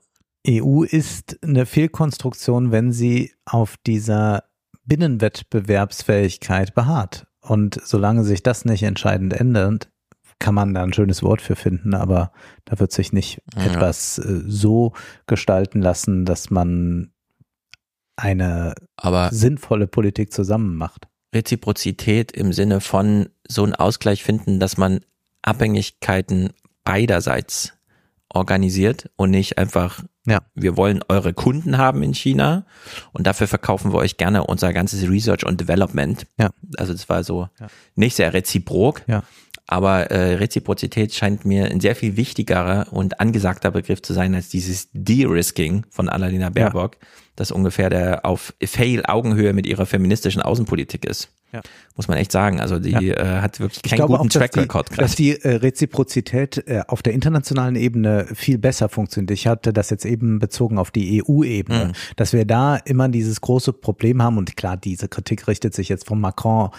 EU 0.47 0.83
ist 0.83 1.37
eine 1.43 1.65
Fehlkonstruktion, 1.65 2.71
wenn 2.71 2.91
sie 2.93 3.33
auf 3.45 3.75
dieser 3.85 4.45
Binnenwettbewerbsfähigkeit 4.85 6.73
beharrt. 6.73 7.27
Und 7.41 7.79
solange 7.83 8.23
sich 8.23 8.43
das 8.43 8.63
nicht 8.65 8.83
entscheidend 8.83 9.33
ändert, 9.33 9.89
kann 10.39 10.53
man 10.55 10.73
da 10.73 10.83
ein 10.83 10.93
schönes 10.93 11.23
Wort 11.23 11.41
für 11.41 11.55
finden, 11.55 11.93
aber 11.93 12.31
da 12.65 12.79
wird 12.79 12.91
sich 12.91 13.11
nicht 13.13 13.41
Ja. 13.55 13.65
etwas 13.65 14.17
äh, 14.19 14.41
so 14.47 14.93
gestalten 15.25 15.81
lassen, 15.81 16.25
dass 16.25 16.49
man 16.49 17.11
eine 18.15 18.73
Aber 18.95 19.29
sinnvolle 19.31 19.87
Politik 19.87 20.33
zusammen 20.33 20.75
macht. 20.75 21.07
Reziprozität 21.33 22.31
im 22.31 22.53
Sinne 22.53 22.81
von 22.81 23.29
so 23.47 23.63
einen 23.63 23.75
Ausgleich 23.75 24.23
finden, 24.23 24.59
dass 24.59 24.77
man 24.77 25.01
Abhängigkeiten 25.43 26.51
beiderseits 26.83 27.73
organisiert 28.29 29.09
und 29.15 29.31
nicht 29.31 29.57
einfach, 29.57 30.03
Ja. 30.25 30.41
wir 30.55 30.75
wollen 30.77 31.01
eure 31.07 31.33
Kunden 31.33 31.77
haben 31.77 32.03
in 32.03 32.13
China 32.13 32.65
und 33.13 33.25
dafür 33.27 33.47
verkaufen 33.47 33.93
wir 33.93 33.97
euch 33.99 34.17
gerne 34.17 34.45
unser 34.45 34.73
ganzes 34.73 35.07
Research 35.09 35.45
und 35.45 35.61
Development. 35.61 36.25
Ja. 36.39 36.49
Also 36.77 36.93
das 36.93 37.07
war 37.09 37.23
so 37.23 37.49
Ja. 37.59 37.67
nicht 37.95 38.15
sehr 38.15 38.33
reziprok, 38.33 39.03
Ja. 39.07 39.23
Aber 39.67 40.11
äh, 40.11 40.35
Reziprozität 40.35 41.13
scheint 41.13 41.45
mir 41.45 41.65
ein 41.65 41.79
sehr 41.81 41.95
viel 41.95 42.15
wichtigerer 42.17 42.87
und 42.91 43.19
angesagter 43.19 43.71
Begriff 43.71 44.01
zu 44.01 44.13
sein 44.13 44.33
als 44.33 44.49
dieses 44.49 44.87
De-Risking 44.93 45.85
von 45.89 46.07
Annalena 46.09 46.49
Baerbock, 46.49 46.97
das 47.35 47.51
ungefähr 47.51 47.89
der 47.89 48.25
auf 48.25 48.53
Fail-Augenhöhe 48.63 49.53
mit 49.53 49.67
ihrer 49.67 49.85
feministischen 49.85 50.41
Außenpolitik 50.41 51.05
ist. 51.05 51.29
Ja. 51.53 51.61
Muss 51.95 52.07
man 52.09 52.17
echt 52.17 52.31
sagen. 52.31 52.59
Also 52.59 52.77
die 52.79 52.89
Ja. 52.91 52.99
äh, 52.99 53.41
hat 53.41 53.59
wirklich 53.61 53.81
Ich 53.85 53.91
keinen 53.91 54.07
guten 54.07 54.13
auch, 54.19 54.23
dass 54.25 54.33
Track 54.33 54.57
Record 54.57 54.89
dass 54.91 54.97
gerade. 54.97 55.15
die 55.15 55.31
äh, 55.41 55.55
Reziprozität 55.55 56.63
äh, 56.67 56.81
auf 56.87 57.01
der 57.01 57.13
internationalen 57.13 57.75
Ebene 57.75 58.25
viel 58.33 58.57
besser 58.57 58.89
funktioniert. 58.89 59.31
Ich 59.31 59.47
hatte 59.47 59.71
das 59.71 59.89
jetzt 59.89 60.05
eben 60.05 60.39
bezogen 60.39 60.77
auf 60.77 60.91
die 60.91 61.23
EU-Ebene, 61.23 61.85
Mhm. 61.87 61.91
dass 62.17 62.33
wir 62.33 62.43
da 62.45 62.75
immer 62.75 63.07
dieses 63.09 63.39
große 63.41 63.71
Problem 63.73 64.21
haben 64.21 64.37
und 64.37 64.57
klar, 64.57 64.75
diese 64.75 65.07
Kritik 65.07 65.47
richtet 65.47 65.73
sich 65.73 65.87
jetzt 65.89 66.05
von 66.07 66.19
Macron 66.19 66.69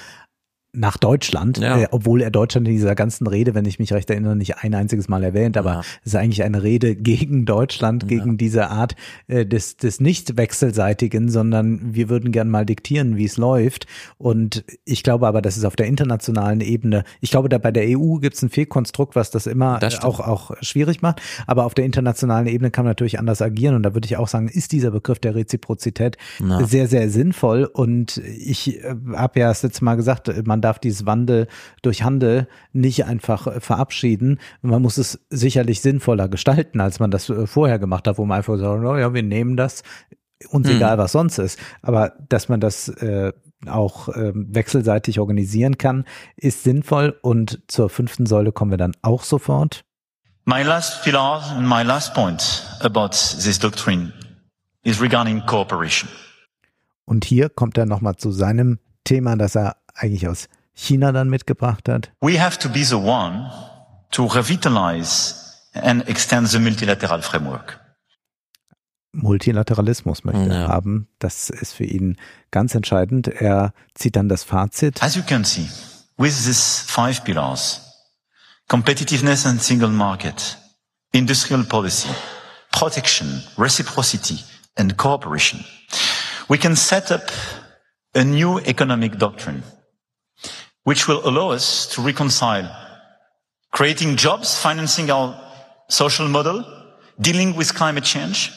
nach 0.75 0.99
Deutschland, 0.99 1.59
Ja. 1.59 1.79
äh, 1.81 1.87
obwohl 1.91 2.21
er 2.21 2.31
Deutschland 2.31 2.69
in 2.69 2.75
dieser 2.75 2.95
ganzen 2.95 3.27
Rede, 3.27 3.55
wenn 3.55 3.65
ich 3.65 3.79
mich 3.79 3.93
recht 3.93 4.11
erinnere, 4.11 4.37
nicht 4.37 4.59
ein 4.59 4.75
einziges 4.75 5.09
Mal 5.09 5.25
erwähnt, 5.25 5.57
aber 5.57 5.73
Ja. 5.73 5.81
es 5.81 6.09
ist 6.13 6.17
eigentlich 6.17 6.43
eine 6.43 6.63
Rede 6.63 6.95
gegen 6.95 7.47
Deutschland, 7.47 8.07
gegen 8.07 8.37
diese 8.37 8.69
Art 8.69 8.95
äh, 9.29 9.47
des, 9.47 9.79
des 9.79 9.99
nicht 10.01 10.37
wechselseitigen, 10.37 11.31
sondern 11.31 11.95
wir 11.95 12.09
würden 12.11 12.33
gern 12.33 12.51
mal 12.51 12.67
diktieren, 12.67 13.17
wie 13.17 13.25
es 13.25 13.39
läuft. 13.39 13.87
Und 14.19 14.65
ich 14.85 15.03
glaube 15.03 15.27
aber, 15.27 15.41
das 15.41 15.57
ist 15.57 15.65
auf 15.65 15.75
der 15.75 15.87
internationalen 15.87 16.61
Ebene, 16.61 17.05
ich 17.21 17.31
glaube, 17.31 17.49
da 17.49 17.57
bei 17.59 17.73
der 17.73 17.85
EU 17.99 18.17
gibt 18.19 18.37
es 18.37 18.43
ein 18.43 18.51
Fehlkonstrukt, 18.51 19.17
was 19.17 19.31
das 19.31 19.47
immer 19.47 19.79
Das 19.79 19.95
äh, 19.95 19.99
auch, 20.03 20.21
auch 20.21 20.53
schwierig 20.61 21.01
macht. 21.01 21.23
Aber 21.47 21.65
auf 21.65 21.73
der 21.75 21.87
internationalen 21.87 22.47
Ebene 22.47 22.71
kann 22.71 22.85
man 22.85 22.91
natürlich 22.91 23.19
anders 23.19 23.41
agieren. 23.41 23.75
Und 23.75 23.85
da 23.85 23.95
würde 23.95 24.05
ich 24.07 24.19
auch 24.19 24.29
sagen, 24.29 24.49
ist 24.49 24.73
dieser 24.73 24.91
Begriff 24.91 25.19
der 25.19 25.35
Reziprozität 25.35 26.19
sehr, 26.67 26.89
sehr 26.89 27.09
sinnvoll. 27.09 27.65
Und 27.65 28.19
ich 28.19 28.85
äh, 28.85 28.95
habe 29.15 29.41
ja 29.41 29.49
das 29.49 29.63
letzte 29.63 29.83
Mal 29.85 29.95
gesagt, 29.95 30.31
man 30.47 30.61
darf 30.61 30.68
dieses 30.77 31.07
Wandel 31.07 31.47
durch 31.81 32.03
Handel 32.03 32.47
nicht 32.75 33.07
einfach 33.07 33.47
äh, 33.47 33.61
verabschieden. 33.61 34.39
Man 34.61 34.83
muss 34.83 34.99
es 34.99 35.19
sicherlich 35.31 35.81
sinnvoller 35.81 36.29
gestalten, 36.29 36.83
als 36.83 37.01
man 37.01 37.11
das 37.11 37.31
äh, 37.31 37.47
vorher 37.47 37.79
gemacht 37.79 38.07
hat, 38.07 38.19
wo 38.19 38.27
man 38.27 38.37
einfach 38.37 38.59
sagt, 38.59 38.85
oh 38.85 38.97
ja, 38.99 39.15
wir 39.15 39.23
nehmen 39.23 39.57
das, 39.57 39.83
uns 40.51 40.69
Hm. 40.69 40.77
egal 40.77 40.99
was 40.99 41.13
sonst 41.13 41.39
ist. 41.39 41.59
Aber 41.81 42.13
dass 42.29 42.51
man 42.51 42.61
das 42.61 42.89
äh, 42.89 43.33
auch 43.67 44.09
ähm, 44.15 44.47
wechselseitig 44.51 45.19
organisieren 45.19 45.79
kann, 45.79 46.05
ist 46.37 46.63
sinnvoll. 46.63 47.19
Und 47.23 47.61
zur 47.69 47.89
fünften 47.89 48.27
Säule 48.27 48.53
kommen 48.53 48.71
wir 48.71 48.79
dann 48.79 48.95
auch 49.03 49.23
sofort. 49.23 49.85
My 50.45 50.63
last 50.63 51.03
pillar 51.05 51.43
and 51.57 51.69
my 51.69 51.83
last 51.83 52.15
point 52.15 52.65
about 52.81 53.11
this 53.11 53.59
doctrine 53.59 54.13
is 54.83 55.01
regarding 55.01 55.45
cooperation. 55.47 56.09
Und 57.05 57.25
hier 57.25 57.49
kommt 57.49 57.77
er 57.77 57.87
nochmal 57.87 58.17
zu 58.17 58.31
seinem 58.31 58.79
Thema, 59.05 59.37
das 59.37 59.55
er 59.57 59.77
eigentlich 59.95 60.29
aus 60.29 60.49
China 60.79 61.11
dann 61.13 61.29
mitgebracht 61.29 61.89
hat. 61.89 62.13
We 62.21 62.41
have 62.41 62.59
to 62.61 62.69
be 62.69 62.85
the 62.85 62.95
one 62.95 63.51
to 64.13 64.27
revitalize 64.27 65.35
and 65.75 66.09
extend 66.09 66.49
the 66.49 66.59
multilateral 66.61 67.21
framework. 67.21 67.81
Multilateralismus 69.13 70.25
möchte 70.25 70.49
er 70.49 70.61
Ja. 70.63 70.69
haben. 70.69 71.09
Das 71.19 71.51
ist 71.51 71.73
für 71.73 71.85
ihn 71.85 72.17
ganz 72.51 72.75
entscheidend. 72.75 73.27
Er 73.27 73.73
zieht 73.95 74.17
dann 74.17 74.29
das 74.29 74.45
Fazit. 74.45 75.03
As 75.03 75.17
you 75.17 75.23
can 75.23 75.45
see, 75.45 75.67
with 76.19 76.45
these 76.45 76.85
five 76.87 77.25
pillars, 77.25 77.81
competitiveness 78.69 79.47
and 79.47 79.61
single 79.63 79.89
market, 79.89 80.59
industrial 81.13 81.65
policy, 81.65 82.09
protection, 82.71 83.43
reciprocity, 83.57 84.39
and 84.77 84.97
cooperation, 84.97 85.65
we 86.49 86.59
can 86.59 86.77
set 86.77 87.11
up 87.11 87.33
a 88.15 88.23
new 88.23 88.59
economic 88.61 89.19
doctrine, 89.19 89.63
which 90.89 91.07
will 91.07 91.21
allow 91.29 91.51
us 91.51 91.87
to 91.93 92.01
reconcile 92.01 92.67
creating 93.73 94.17
jobs, 94.17 94.59
financing 94.59 95.11
our 95.11 95.37
social 95.91 96.27
model, 96.29 96.65
dealing 97.21 97.55
with 97.59 97.75
climate 97.75 98.05
change, 98.05 98.51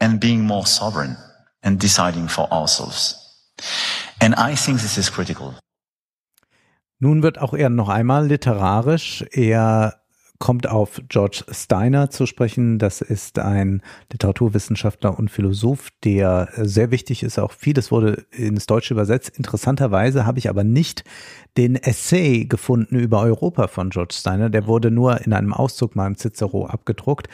and 0.00 0.18
being 0.18 0.40
more 0.46 0.64
sovereign 0.64 1.14
and 1.62 1.78
deciding 1.78 2.26
for 2.26 2.50
ourselves. 2.50 2.98
And 4.18 4.34
I 4.34 4.54
think 4.54 4.80
this 4.80 4.96
is 4.96 5.10
critical. 5.10 5.54
Nun 6.98 7.22
wird 7.22 7.36
auch 7.38 7.52
er 7.52 7.68
noch 7.68 7.90
einmal 7.90 8.26
literarisch. 8.26 9.26
Er 9.32 10.00
kommt 10.44 10.68
auf 10.68 11.00
George 11.08 11.42
Steiner 11.48 12.10
zu 12.10 12.26
sprechen. 12.26 12.78
Das 12.78 13.00
ist 13.00 13.38
ein 13.38 13.80
Literaturwissenschaftler 14.12 15.18
und 15.18 15.30
Philosoph, 15.30 15.88
der 16.04 16.50
sehr 16.58 16.90
wichtig 16.90 17.22
ist. 17.22 17.38
Auch 17.38 17.52
vieles 17.52 17.90
wurde 17.90 18.26
ins 18.30 18.66
Deutsche 18.66 18.92
übersetzt. 18.92 19.30
Interessanterweise 19.38 20.26
habe 20.26 20.38
ich 20.38 20.50
aber 20.50 20.62
nicht 20.62 21.02
den 21.56 21.76
Essay 21.76 22.44
gefunden 22.44 22.96
über 22.96 23.22
Europa 23.22 23.68
von 23.68 23.88
George 23.88 24.12
Steiner. 24.18 24.50
Der 24.50 24.66
wurde 24.66 24.90
nur 24.90 25.22
in 25.22 25.32
einem 25.32 25.54
Auszug 25.54 25.96
mal 25.96 26.08
im 26.08 26.16
Cicero 26.18 26.66
abgedruckt. 26.66 27.26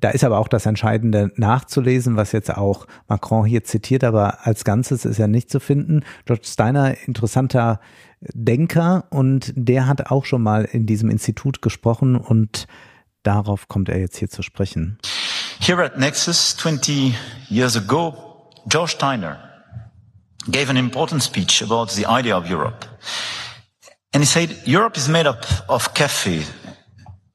Da 0.00 0.10
ist 0.10 0.24
aber 0.24 0.38
auch 0.38 0.48
das 0.48 0.66
Entscheidende 0.66 1.30
nachzulesen, 1.36 2.16
was 2.16 2.32
jetzt 2.32 2.56
auch 2.56 2.86
Macron 3.06 3.44
hier 3.44 3.64
zitiert, 3.64 4.02
aber 4.02 4.46
als 4.46 4.64
Ganzes 4.64 5.04
ist 5.04 5.18
ja 5.18 5.26
nicht 5.26 5.50
zu 5.50 5.60
finden. 5.60 6.04
George 6.24 6.46
Steiner, 6.46 6.96
interessanter 7.06 7.80
Denker 8.20 9.04
und 9.10 9.52
der 9.56 9.86
hat 9.86 10.10
auch 10.10 10.24
schon 10.24 10.42
mal 10.42 10.64
in 10.64 10.86
diesem 10.86 11.10
Institut 11.10 11.62
gesprochen 11.62 12.16
und 12.16 12.66
darauf 13.22 13.68
kommt 13.68 13.88
er 13.88 13.98
jetzt 13.98 14.16
hier 14.16 14.28
zu 14.28 14.42
sprechen. 14.42 14.98
Here 15.60 15.84
at 15.84 15.98
Nexus, 15.98 16.56
20 16.56 17.14
years 17.50 17.76
ago, 17.76 18.14
George 18.66 18.92
Steiner 18.92 19.38
gave 20.50 20.70
an 20.70 20.76
important 20.76 21.22
speech 21.22 21.62
about 21.62 21.92
the 21.92 22.06
idea 22.06 22.36
of 22.36 22.50
Europe. 22.50 22.86
And 24.12 24.24
he 24.24 24.26
said, 24.26 24.66
Europe 24.66 24.96
is 24.96 25.08
made 25.08 25.28
up 25.28 25.46
of 25.68 25.94
cafe. 25.94 26.42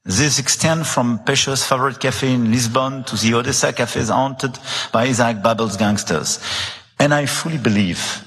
This 0.05 0.37
extends 0.37 0.87
from 0.87 1.19
Pesha's 1.19 1.65
favorite 1.65 1.99
cafe 1.99 2.31
in 2.33 2.51
Lisbon 2.51 3.03
to 3.05 3.15
the 3.15 3.33
Odessa 3.33 3.73
cafes 3.73 4.09
haunted 4.09 4.59
by 4.91 5.05
Isaac 5.05 5.41
Babel's 5.41 5.77
gangsters. 5.77 6.39
And 6.99 7.11
I 7.11 7.25
fully 7.25 7.57
believe 7.57 8.23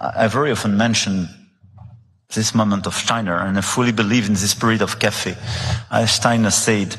I 0.00 0.28
very 0.28 0.50
often 0.50 0.76
mention 0.76 1.28
this 2.34 2.54
moment 2.54 2.86
of 2.86 2.94
Steiner, 2.94 3.36
and 3.36 3.56
I 3.56 3.60
fully 3.60 3.92
believe 3.92 4.26
in 4.26 4.34
the 4.34 4.38
spirit 4.38 4.82
of 4.82 4.98
cafe. 4.98 5.36
As 5.90 6.12
Steiner 6.12 6.50
said, 6.50 6.96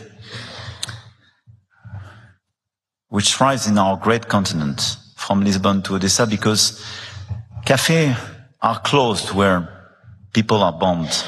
which 3.10 3.36
thrives 3.36 3.68
in 3.68 3.78
our 3.78 3.98
great 3.98 4.28
continent, 4.28 4.98
from 5.16 5.44
Lisbon 5.44 5.82
to 5.84 5.96
Odessa, 5.96 6.26
because 6.26 6.84
cafes 7.66 8.16
are 8.62 8.80
closed 8.80 9.34
where 9.34 9.68
people 10.34 10.64
are 10.64 10.74
bombed. 10.74 11.24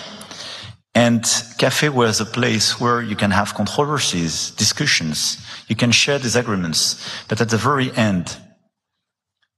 And 1.00 1.24
cafe 1.58 1.88
was 1.88 2.19
a 2.19 2.26
place 2.26 2.78
where 2.82 3.02
you 3.02 3.16
can 3.16 3.32
have 3.32 3.53
controversies, 3.53 4.52
discussions, 4.52 5.38
you 5.69 5.76
can 5.78 5.94
share 5.94 6.19
disagreements, 6.19 6.82
but 7.30 7.40
at 7.40 7.48
the 7.48 7.58
very 7.58 7.90
end, 7.95 8.36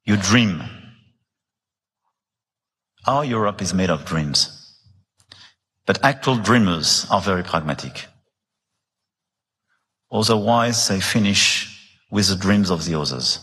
you 0.06 0.18
dream. 0.18 0.62
Our 3.08 3.26
Europe 3.26 3.60
is 3.60 3.74
made 3.74 3.90
of 3.90 4.06
dreams. 4.06 4.38
But 5.88 5.98
actual 6.04 6.38
dreamers 6.38 7.08
are 7.10 7.22
very 7.22 7.42
pragmatic. 7.44 8.06
Otherwise, 10.12 10.90
they 10.90 11.00
finish 11.00 11.44
with 12.12 12.28
the 12.28 12.36
dreams 12.36 12.70
of 12.70 12.86
the 12.86 12.94
others. 12.94 13.40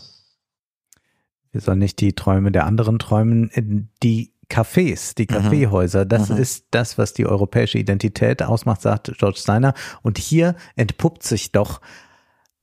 Wir 1.51 1.59
sollen 1.59 1.79
nicht 1.79 1.99
die 1.99 2.13
Träume 2.13 2.53
der 2.53 2.65
anderen 2.65 2.97
träumen. 2.97 3.89
Die 4.03 4.31
Cafés, 4.49 5.13
die 5.15 5.27
Kaffeehäuser, 5.27 6.05
das 6.05 6.29
Mhm. 6.29 6.37
ist 6.37 6.65
das, 6.71 6.97
was 6.97 7.13
die 7.13 7.25
europäische 7.25 7.77
Identität 7.77 8.41
ausmacht, 8.43 8.81
sagt 8.81 9.11
George 9.17 9.37
Steiner. 9.39 9.73
Und 10.01 10.17
hier 10.17 10.55
entpuppt 10.75 11.23
sich 11.23 11.51
doch 11.51 11.81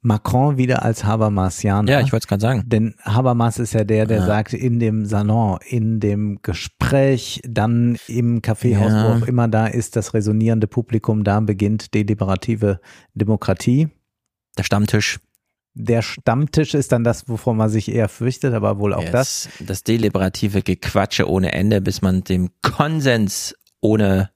Macron 0.02 0.56
wieder 0.56 0.84
als 0.84 1.04
Habermasianer. 1.04 1.90
Ja, 1.90 2.00
ich 2.00 2.12
wollte 2.12 2.24
es 2.24 2.28
gerade 2.28 2.40
sagen. 2.40 2.62
Denn 2.66 2.94
Habermas 3.02 3.58
ist 3.58 3.72
ja 3.72 3.82
der, 3.82 4.06
der 4.06 4.18
Ja. 4.18 4.26
sagt, 4.26 4.52
in 4.52 4.78
dem 4.78 5.04
Salon, 5.04 5.58
in 5.68 5.98
dem 5.98 6.38
Gespräch, 6.42 7.40
dann 7.44 7.96
im 8.06 8.40
Kaffeehaus, 8.40 8.92
Ja. 8.92 9.04
wo 9.04 9.18
auch 9.22 9.26
immer 9.26 9.48
da 9.48 9.66
ist, 9.66 9.96
das 9.96 10.14
resonierende 10.14 10.68
Publikum, 10.68 11.24
da 11.24 11.40
beginnt 11.40 11.92
deliberative 11.94 12.80
Demokratie. 13.14 13.88
Der 14.56 14.62
Stammtisch. 14.62 15.18
Der 15.78 16.00
Stammtisch 16.00 16.72
ist 16.72 16.92
dann 16.92 17.04
das, 17.04 17.28
wovon 17.28 17.58
man 17.58 17.68
sich 17.68 17.92
eher 17.92 18.08
fürchtet, 18.08 18.54
aber 18.54 18.78
wohl 18.78 18.94
auch 18.94 19.04
das. 19.04 19.50
das. 19.58 19.66
Das 19.66 19.84
deliberative 19.84 20.62
Gequatsche 20.62 21.28
ohne 21.28 21.52
Ende, 21.52 21.82
bis 21.82 22.00
man 22.00 22.24
dem 22.24 22.48
Konsens 22.62 23.54
ohne 23.82 24.30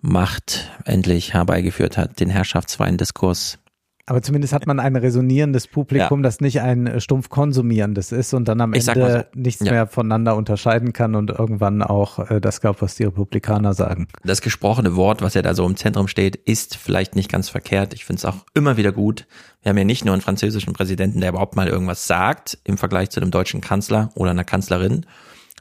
Macht 0.00 0.70
endlich 0.84 1.34
herbeigeführt 1.34 1.98
hat, 1.98 2.20
den 2.20 2.30
herrschaftsfreien 2.30 2.98
Diskurs. 2.98 3.58
Aber 4.06 4.20
zumindest 4.20 4.52
hat 4.52 4.66
man 4.66 4.80
ein 4.80 4.96
resonierendes 4.96 5.66
Publikum, 5.66 6.22
das 6.22 6.40
nicht 6.42 6.60
ein 6.60 6.86
äh, 6.86 7.00
stumpf 7.00 7.30
konsumierendes 7.30 8.12
ist 8.12 8.34
und 8.34 8.46
dann 8.48 8.60
am 8.60 8.74
Ich 8.74 8.86
Ende 8.86 9.26
so. 9.32 9.40
nichts 9.40 9.64
Ja. 9.64 9.72
mehr 9.72 9.86
voneinander 9.86 10.36
unterscheiden 10.36 10.92
kann 10.92 11.14
und 11.14 11.30
irgendwann 11.30 11.82
auch 11.82 12.18
äh, 12.30 12.40
das 12.40 12.60
glaubt, 12.60 12.82
was 12.82 12.96
die 12.96 13.04
Republikaner 13.04 13.72
sagen. 13.72 14.08
Das 14.22 14.42
gesprochene 14.42 14.94
Wort, 14.96 15.22
was 15.22 15.32
ja 15.32 15.40
da 15.40 15.54
so 15.54 15.64
im 15.66 15.76
Zentrum 15.76 16.06
steht, 16.08 16.36
ist 16.36 16.76
vielleicht 16.76 17.16
nicht 17.16 17.30
ganz 17.30 17.48
verkehrt. 17.48 17.94
Ich 17.94 18.04
finde 18.04 18.18
es 18.18 18.24
auch 18.26 18.36
immer 18.52 18.76
wieder 18.76 18.92
gut. 18.92 19.26
Wir 19.62 19.70
haben 19.70 19.78
ja 19.78 19.84
nicht 19.84 20.04
nur 20.04 20.12
einen 20.12 20.20
französischen 20.22 20.74
Präsidenten, 20.74 21.20
der 21.22 21.30
überhaupt 21.30 21.56
mal 21.56 21.68
irgendwas 21.68 22.06
sagt 22.06 22.58
im 22.64 22.76
Vergleich 22.76 23.08
zu 23.08 23.20
einem 23.20 23.30
deutschen 23.30 23.62
Kanzler 23.62 24.10
oder 24.16 24.32
einer 24.32 24.44
Kanzlerin, 24.44 25.06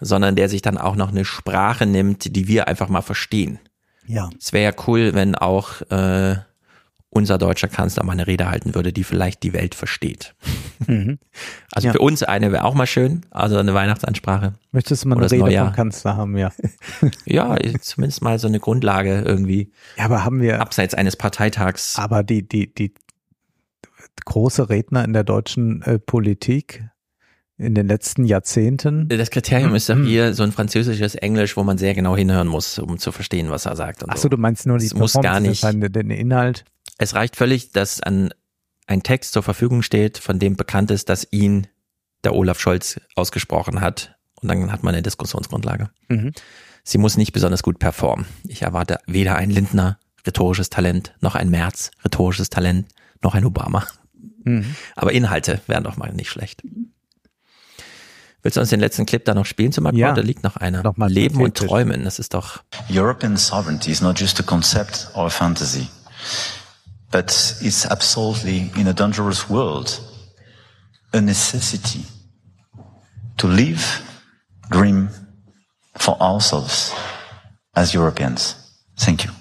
sondern 0.01 0.35
der 0.35 0.49
sich 0.49 0.61
dann 0.61 0.77
auch 0.77 0.97
noch 0.97 1.11
eine 1.11 1.23
Sprache 1.23 1.85
nimmt, 1.85 2.35
die 2.35 2.47
wir 2.49 2.67
einfach 2.67 2.89
mal 2.89 3.01
verstehen. 3.01 3.59
Ja. 4.05 4.30
Es 4.38 4.51
wäre 4.51 4.73
ja 4.75 4.83
cool, 4.88 5.13
wenn 5.13 5.35
auch 5.35 5.80
äh, 5.89 6.35
unser 7.14 7.38
deutscher 7.38 7.67
Kanzler 7.67 8.03
mal 8.03 8.14
eine 8.14 8.27
Rede 8.27 8.50
halten 8.50 8.75
würde, 8.75 8.92
die 8.92 9.03
vielleicht 9.03 9.43
die 9.43 9.53
Welt 9.53 9.75
versteht. 9.75 10.35
Mhm. 10.88 11.19
Also 11.72 11.88
Ja. 11.88 11.93
für 11.93 12.00
uns 12.00 12.22
eine 12.22 12.51
wäre 12.51 12.66
auch 12.66 12.75
mal 12.75 12.85
schön, 12.85 13.25
also 13.32 13.58
eine 13.58 13.74
Weihnachtsansprache. 13.74 14.53
Möchtest 14.72 15.03
du 15.03 15.08
mal 15.08 15.17
eine 15.17 15.32
Rede 15.32 15.43
Neujahr. 15.43 15.66
vom 15.67 15.75
Kanzler 15.75 16.16
haben, 16.17 16.38
ja. 16.38 16.51
Ja, 17.25 17.58
zumindest 17.82 18.22
mal 18.22 18.38
so 18.38 18.48
eine 18.48 18.59
Grundlage 18.59 19.22
irgendwie, 19.22 19.72
Ja, 19.98 20.06
aber 20.06 20.24
haben 20.24 20.40
wir, 20.42 20.61
abseits 20.61 20.93
eines 20.93 21.16
Parteitags. 21.16 21.98
aber 21.98 22.22
die, 22.24 22.48
die, 22.48 22.72
die 22.74 22.93
große 24.25 24.69
Redner 24.69 25.03
in 25.03 25.14
der 25.14 25.24
deutschen 25.24 25.82
äh, 25.82 25.98
Politik 25.98 26.83
in 27.64 27.74
den 27.75 27.88
letzten 27.88 28.25
Jahrzehnten. 28.25 29.08
Das 29.09 29.30
Kriterium 29.32 29.74
ist 29.75 29.90
doch 29.90 29.95
Mhm. 29.95 30.06
hier 30.06 30.33
so 30.33 30.43
ein 30.43 30.51
französisches 30.51 31.16
Englisch, 31.16 31.58
wo 31.58 31.64
man 31.64 31.77
sehr 31.77 31.93
genau 31.95 32.16
hinhören 32.16 32.48
muss, 32.48 32.77
um 32.80 32.98
zu 33.00 33.11
verstehen, 33.11 33.50
was 33.50 33.66
er 33.66 33.75
sagt. 33.75 34.03
Ach 34.08 34.17
so, 34.17 34.30
du 34.30 34.38
meinst 34.38 34.66
nur 34.66 34.77
die 34.77 34.85
Es 34.85 34.93
muss 34.93 35.14
gar 35.14 35.40
nicht. 35.40 35.64
den, 35.64 36.09
Inhalt. 36.11 36.66
Es 36.98 37.16
reicht 37.16 37.35
völlig, 37.35 37.72
dass 37.72 38.01
an 38.01 38.30
ein 38.85 39.01
Text 39.03 39.33
zur 39.33 39.43
Verfügung 39.43 39.82
steht, 39.82 40.17
von 40.17 40.40
dem 40.40 40.56
bekannt 40.56 40.92
ist, 40.92 41.09
dass 41.09 41.27
ihn 41.32 41.67
der 42.24 42.35
Olaf 42.35 42.59
Scholz 42.59 43.00
ausgesprochen 43.16 43.82
hat. 43.82 44.16
Und 44.42 44.50
dann 44.50 44.72
hat 44.72 44.83
man 44.83 44.93
eine 44.93 45.01
Diskussionsgrundlage. 45.01 45.90
Mhm. 46.09 46.32
Sie 46.83 46.98
muss 46.98 47.16
nicht 47.17 47.32
besonders 47.32 47.64
gut 47.64 47.80
performen. 47.80 48.25
Ich 48.48 48.61
erwarte 48.61 48.98
weder 49.08 49.38
ein 49.38 49.50
Lindner, 49.50 49.98
rhetorisches 50.27 50.69
Talent, 50.69 51.16
noch 51.22 51.35
ein 51.35 51.50
Merz, 51.50 51.92
rhetorisches 52.03 52.50
Talent, 52.50 52.88
noch 53.22 53.35
ein 53.35 53.45
Obama. 53.45 53.88
Mhm. 54.43 54.75
Aber 54.95 55.14
Inhalte 55.14 55.61
wären 55.67 55.85
doch 55.85 55.95
mal 55.95 56.14
nicht 56.14 56.30
schlecht. 56.30 56.61
Willst 58.43 58.57
du 58.57 58.61
uns 58.61 58.69
den 58.69 58.81
letzten 58.81 59.05
Clip 59.05 59.23
da 59.23 59.33
noch 59.33 59.45
spielen 59.45 59.72
zum 59.72 59.85
Macron? 59.85 59.99
Ja. 59.99 60.11
Da 60.11 60.22
liegt 60.22 60.43
noch 60.43 60.57
einer. 60.57 60.83
Noch 60.83 60.97
mal 60.97 61.09
Leben 61.09 61.41
und. 61.41 61.55
Träumen, 61.55 62.03
das 62.03 62.19
ist 62.19 62.33
doch 62.33 62.61
European 62.89 63.38
sovereignty 63.38 63.89
is 63.89 64.01
not 64.01 64.19
just 64.19 64.38
a 64.39 64.43
concept 64.43 65.09
or 65.13 65.27
a 65.27 65.30
fantasy, 65.30 65.88
but 67.09 67.27
it's 67.61 67.85
absolutely 67.85 68.69
in 68.75 68.88
a 68.88 68.93
dangerous 68.93 69.49
world 69.49 70.01
a 71.13 71.22
necessity 71.22 72.03
to 73.38 73.47
live, 73.47 74.01
dream 74.69 75.09
for 75.95 76.19
ourselves 76.19 76.93
as 77.75 77.95
Europeans. 77.95 78.57
Thank 78.97 79.23
you. 79.23 79.31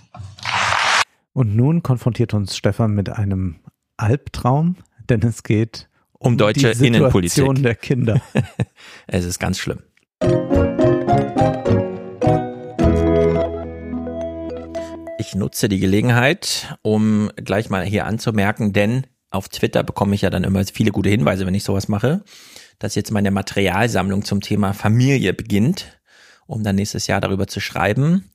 Und 1.33 1.57
nun 1.57 1.83
konfrontiert 1.83 2.35
uns 2.35 2.57
Stefan 2.57 2.93
mit 2.95 3.09
einem 3.09 3.57
Albtraum, 3.97 4.77
denn 5.09 5.23
es 5.23 5.43
geht 5.43 5.89
um 6.23 6.37
deutsche 6.37 6.69
die 6.69 6.75
Situation 6.75 6.95
Innenpolitik. 6.95 7.63
der 7.63 7.75
Kinder. 7.75 8.23
Es 9.07 9.25
ist 9.25 9.39
ganz 9.39 9.59
schlimm. 9.59 9.81
Ich 15.19 15.35
nutze 15.35 15.69
die 15.69 15.81
Gelegenheit, 15.81 16.77
um 16.83 17.31
gleich 17.37 17.69
mal 17.69 17.85
hier 17.85 18.07
anzumerken, 18.07 18.73
denn 18.73 19.07
auf 19.31 19.49
Twitter 19.49 19.83
bekomme 19.83 20.15
ich 20.15 20.23
ja 20.23 20.31
dann 20.31 20.45
immer 20.45 20.65
viele 20.65 20.93
gute 20.93 21.09
Hinweise, 21.09 21.47
wenn 21.47 21.55
ich 21.55 21.65
sowas 21.65 21.89
mache, 21.89 22.23
dass 22.79 22.95
jetzt 22.95 23.11
meine 23.11 23.31
Materialsammlung 23.31 24.25
zum 24.25 24.41
Thema 24.41 24.73
Familie 24.73 25.33
beginnt, 25.33 25.99
um 26.47 26.63
dann 26.63 26.77
nächstes 26.77 27.07
Jahr 27.07 27.21
darüber 27.21 27.47
zu 27.47 27.61
schreiben. 27.61 28.31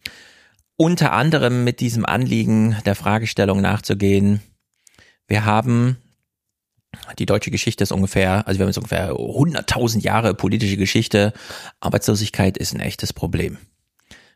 Unter 0.76 1.14
anderem 1.14 1.64
mit 1.64 1.80
diesem 1.80 2.06
Anliegen 2.06 2.78
der 2.86 2.96
Fragestellung 2.96 3.62
nachzugehen. 3.62 4.42
Wir 5.28 5.46
haben 5.46 5.98
die 7.18 7.26
deutsche 7.26 7.52
Geschichte 7.52 7.84
ist 7.84 7.92
ungefähr, 7.92 8.48
also 8.48 8.60
wir 8.60 8.64
haben 8.64 8.69
jetzt 8.69 8.77
ungefähr 8.77 9.11
100.000 9.14 10.02
Jahre 10.02 10.34
politische 10.34 10.77
Geschichte. 10.77 11.34
Arbeitslosigkeit 11.80 12.58
ist 12.58 12.74
ein 12.74 12.80
echtes 12.80 13.14
Problem. 13.14 13.58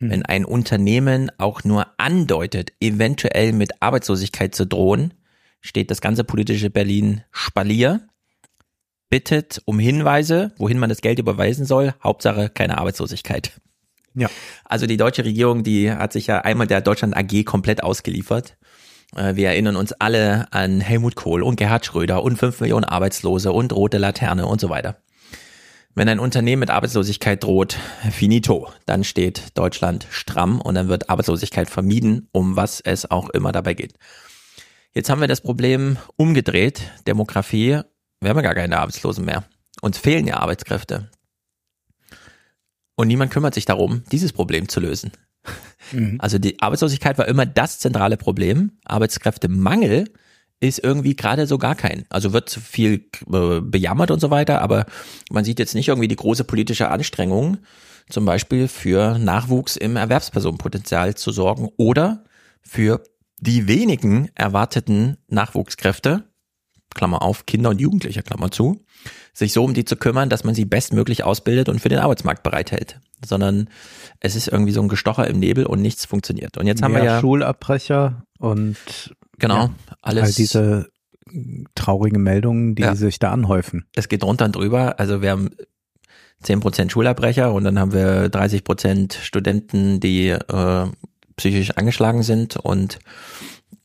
Wenn 0.03 0.25
ein 0.25 0.45
Unternehmen 0.45 1.32
auch 1.38 1.64
nur 1.64 1.85
andeutet, 1.98 2.74
eventuell 2.80 3.53
mit 3.53 3.83
Arbeitslosigkeit 3.83 4.56
zu 4.56 4.66
drohen, 4.66 5.14
steht 5.59 5.91
das 5.91 6.01
ganze 6.01 6.24
politische 6.24 6.72
Berlin 6.72 7.24
Spalier, 7.32 8.08
bittet 9.11 9.61
um 9.66 9.77
Hinweise, 9.77 10.53
wohin 10.58 10.80
man 10.80 10.90
das 10.90 11.01
Geld 11.01 11.19
überweisen 11.19 11.67
soll. 11.67 11.93
Hauptsache 12.03 12.50
keine 12.50 12.80
Arbeitslosigkeit. 12.80 13.61
Ja. 14.16 14.27
Also 14.66 14.88
die 14.88 14.98
deutsche 14.98 15.24
Regierung, 15.24 15.64
die 15.64 15.91
hat 15.91 16.14
sich 16.14 16.27
ja 16.27 16.40
einmal 16.40 16.66
der 16.66 16.82
Deutschland 16.82 17.16
AG 17.16 17.43
komplett 17.45 17.83
ausgeliefert. 17.83 18.58
Äh, 19.15 19.35
Wir 19.35 19.49
erinnern 19.49 19.75
uns 19.75 19.93
alle 19.93 20.51
an 20.51 20.81
Helmut 20.81 21.15
Kohl 21.15 21.43
und 21.43 21.56
Gerhard 21.56 21.85
Schröder 21.85 22.23
und 22.23 22.38
fünf 22.38 22.59
Millionen 22.59 22.85
Arbeitslose 22.85 23.51
und 23.51 23.73
rote 23.73 23.98
Laterne 23.98 24.45
und 24.45 24.61
so 24.61 24.69
weiter. 24.69 24.98
Wenn 25.93 26.07
ein 26.07 26.19
Unternehmen 26.19 26.61
mit 26.61 26.69
Arbeitslosigkeit 26.69 27.43
droht, 27.43 27.77
finito, 28.11 28.72
dann 28.85 29.03
steht 29.03 29.57
Deutschland 29.57 30.07
stramm 30.09 30.61
und 30.61 30.75
dann 30.75 30.88
wird 30.88 31.09
Arbeitslosigkeit 31.09 31.69
vermieden, 31.69 32.30
um 32.31 32.56
was 32.56 32.80
es 32.80 33.11
auch 33.11 33.30
immer 33.30 33.51
dabei 33.51 33.73
geht. 33.73 33.95
Jetzt 34.93 35.09
haben 35.09 35.19
wir 35.19 35.27
das 35.27 35.41
Problem 35.41 35.98
umgedreht, 36.15 36.91
Demografie, 37.07 37.81
wir 38.22 38.30
haben 38.30 38.38
ja 38.38 38.43
gar 38.43 38.56
keine 38.56 38.77
Arbeitslosen 38.77 39.25
mehr. 39.25 39.43
Uns 39.81 39.98
fehlen 39.98 40.27
ja 40.27 40.38
Arbeitskräfte. 40.38 41.09
Und 42.95 43.07
niemand 43.07 43.31
kümmert 43.31 43.56
sich 43.56 43.65
darum, 43.65 44.03
dieses 44.11 44.31
Problem 44.31 44.69
zu 44.69 44.80
lösen. 44.80 45.11
Also 46.20 46.38
die 46.38 46.61
Arbeitslosigkeit 46.61 47.18
war 47.18 47.28
immer 47.28 47.45
das 47.45 47.80
zentrale 47.80 48.18
Problem. 48.18 48.72
Arbeitskräftemangel 48.86 50.06
ist 50.61 50.80
irgendwie 50.84 51.16
gerade 51.16 51.48
so 51.48 51.58
gar 51.58 51.76
kein. 51.76 52.06
Also 52.10 52.34
wird 52.34 52.50
viel 52.52 53.06
äh, 53.32 53.60
bejammert 53.61 54.11
und 54.11 54.20
so 54.20 54.30
weiter, 54.30 54.61
aber 54.61 54.86
man 55.32 55.44
sieht 55.44 55.60
jetzt 55.60 55.76
nicht 55.76 55.88
irgendwie 55.88 56.08
die 56.08 56.16
große 56.16 56.44
politische 56.44 56.90
Anstrengung, 56.90 57.58
zum 58.10 58.26
Beispiel 58.26 58.68
für 58.68 59.18
Nachwuchs 59.18 59.76
im 59.76 59.95
Erwerbspersonenpotenzial 59.95 61.16
zu 61.16 61.32
sorgen 61.32 61.70
oder 61.78 62.24
für 62.61 63.03
die 63.40 63.68
wenigen 63.68 64.30
erwarteten 64.36 65.18
Nachwuchskräfte, 65.28 66.26
Klammer 66.94 67.24
auf, 67.24 67.48
Kinder 67.48 67.72
und 67.72 67.82
Jugendliche, 67.82 68.22
Klammer 68.22 68.52
zu, 68.52 68.86
sich 69.34 69.53
so 69.53 69.64
um 69.64 69.74
die 69.74 69.85
zu 69.85 69.95
kümmern, 69.95 70.30
dass 70.30 70.43
man 70.43 70.56
sie 70.56 70.66
bestmöglich 70.66 71.24
ausbildet 71.24 71.69
und 71.69 71.80
für 71.80 71.90
den 71.90 72.00
Arbeitsmarkt 72.00 72.43
bereithält. 72.43 73.00
Sondern 73.26 73.69
es 74.19 74.35
ist 74.35 74.48
irgendwie 74.48 74.72
so 74.72 74.82
ein 74.82 74.90
Gestocher 74.90 75.27
im 75.27 75.40
Nebel 75.40 75.66
und 75.66 75.82
nichts 75.82 76.06
funktioniert. 76.06 76.58
Und 76.58 76.68
jetzt 76.68 76.82
haben 76.82 76.93
wir 76.93 77.03
ja 77.03 77.19
Schulabbrecher 77.19 78.24
und 78.40 78.77
genau 79.38 79.66
ja, 79.66 79.69
alles 80.01 80.24
all 80.24 80.34
diese 80.34 80.90
traurigen 81.76 82.22
Meldungen, 82.24 82.76
die 82.76 82.84
ja. 82.84 82.95
sich 82.95 83.19
da 83.19 83.32
anhäufen. 83.32 83.85
Es 83.95 84.10
geht 84.10 84.24
runter 84.24 84.45
und 84.45 84.56
drüber. 84.56 85.00
Also 85.00 85.22
wir 85.22 85.32
haben 85.32 85.51
10% 86.43 86.90
Schulabbrecher 86.90 87.53
und 87.53 87.64
dann 87.64 87.80
haben 87.80 87.93
wir 87.93 88.27
30% 88.27 89.19
Studenten, 89.22 90.00
die 90.00 90.30
äh, 90.30 90.88
psychisch 91.35 91.72
angeschlagen 91.72 92.24
sind 92.24 92.58
und 92.58 93.00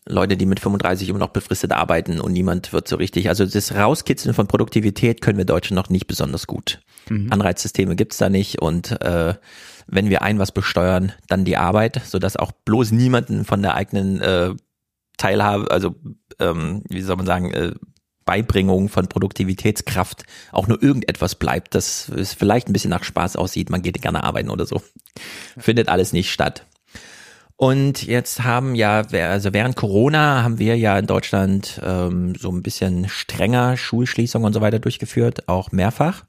Leute, 0.08 0.36
die 0.36 0.46
mit 0.46 0.60
35 0.60 1.08
immer 1.08 1.18
noch 1.18 1.30
befristet 1.30 1.72
arbeiten 1.72 2.20
und 2.20 2.32
niemand 2.32 2.72
wird 2.72 2.86
so 2.86 2.96
richtig. 2.96 3.28
Also 3.28 3.44
das 3.44 3.74
Rauskitzeln 3.74 4.34
von 4.34 4.46
Produktivität 4.46 5.20
können 5.20 5.38
wir 5.38 5.44
Deutschen 5.44 5.74
noch 5.74 5.90
nicht 5.90 6.06
besonders 6.06 6.46
gut. 6.46 6.80
Mhm. 7.08 7.32
Anreizsysteme 7.32 7.96
gibt's 7.96 8.18
da 8.18 8.28
nicht 8.28 8.62
und 8.62 9.00
äh, 9.02 9.34
wenn 9.88 10.10
wir 10.10 10.22
ein 10.22 10.38
was 10.38 10.52
besteuern, 10.52 11.12
dann 11.28 11.44
die 11.44 11.56
Arbeit, 11.56 12.02
sodass 12.04 12.36
auch 12.36 12.52
bloß 12.52 12.92
niemanden 12.92 13.44
von 13.44 13.62
der 13.62 13.74
eigenen 13.74 14.20
äh, 14.20 14.54
Teilhabe, 15.16 15.70
also 15.70 15.94
ähm, 16.38 16.82
wie 16.88 17.02
soll 17.02 17.16
man 17.16 17.26
sagen, 17.26 17.52
äh, 17.52 17.72
Beibringung 18.24 18.88
von 18.88 19.08
Produktivitätskraft 19.08 20.24
auch 20.52 20.66
nur 20.66 20.82
irgendetwas 20.82 21.36
bleibt, 21.36 21.74
das 21.74 22.08
es 22.08 22.34
vielleicht 22.34 22.68
ein 22.68 22.72
bisschen 22.72 22.90
nach 22.90 23.04
Spaß 23.04 23.36
aussieht, 23.36 23.70
man 23.70 23.82
geht 23.82 24.02
gerne 24.02 24.24
arbeiten 24.24 24.50
oder 24.50 24.66
so. 24.66 24.82
Findet 25.56 25.88
alles 25.88 26.12
nicht 26.12 26.32
statt. 26.32 26.66
Und 27.56 28.02
jetzt 28.02 28.44
haben 28.44 28.74
ja, 28.74 29.00
also 29.00 29.54
während 29.54 29.76
Corona 29.76 30.42
haben 30.42 30.58
wir 30.58 30.76
ja 30.76 30.98
in 30.98 31.06
Deutschland 31.06 31.80
ähm, 31.82 32.34
so 32.34 32.50
ein 32.50 32.62
bisschen 32.62 33.08
strenger 33.08 33.78
Schulschließungen 33.78 34.46
und 34.46 34.52
so 34.52 34.60
weiter 34.60 34.78
durchgeführt, 34.78 35.48
auch 35.48 35.72
mehrfach. 35.72 36.26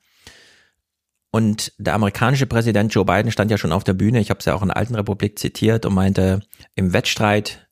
Und 1.29 1.73
der 1.77 1.95
amerikanische 1.95 2.47
Präsident 2.47 2.93
Joe 2.93 3.03
Biden 3.03 3.31
stand 3.31 3.51
ja 3.51 3.57
schon 3.57 3.73
auf 3.73 3.83
der 3.83 3.93
Bühne, 3.93 4.21
ich 4.21 4.29
habe 4.29 4.39
es 4.39 4.45
ja 4.45 4.55
auch 4.55 4.61
in 4.61 4.69
der 4.69 4.77
Alten 4.77 4.95
Republik 4.95 5.37
zitiert 5.37 5.85
und 5.85 5.93
meinte, 5.93 6.39
im 6.75 6.93
Wettstreit 6.93 7.67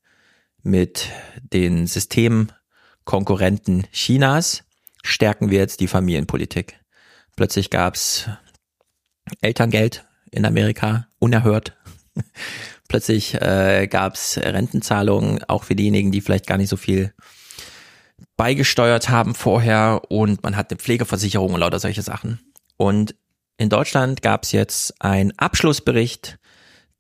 mit 0.61 1.09
den 1.41 1.87
Systemkonkurrenten 1.87 3.87
Chinas 3.91 4.65
stärken 5.03 5.49
wir 5.49 5.59
jetzt 5.59 5.79
die 5.79 5.87
Familienpolitik. 5.87 6.77
Plötzlich 7.37 7.69
gab's 7.69 8.29
Elterngeld 9.41 10.05
in 10.31 10.45
Amerika, 10.45 11.07
unerhört. 11.19 11.77
Plötzlich 12.87 13.33
äh, 13.35 13.87
gab 13.87 14.15
es 14.15 14.37
Rentenzahlungen, 14.37 15.43
auch 15.47 15.63
für 15.63 15.75
diejenigen, 15.75 16.11
die 16.11 16.21
vielleicht 16.21 16.47
gar 16.47 16.57
nicht 16.57 16.69
so 16.69 16.77
viel 16.77 17.13
beigesteuert 18.37 19.09
haben 19.09 19.35
vorher 19.35 20.01
und 20.09 20.43
man 20.43 20.55
hat 20.55 20.71
eine 20.71 20.77
Pflegeversicherung 20.77 21.53
und 21.53 21.59
lauter 21.59 21.79
solche 21.79 22.01
Sachen. 22.01 22.39
Und 22.77 23.15
in 23.57 23.69
Deutschland 23.69 24.21
gab 24.21 24.43
es 24.43 24.51
jetzt 24.51 25.01
einen 25.01 25.31
Abschlussbericht 25.37 26.37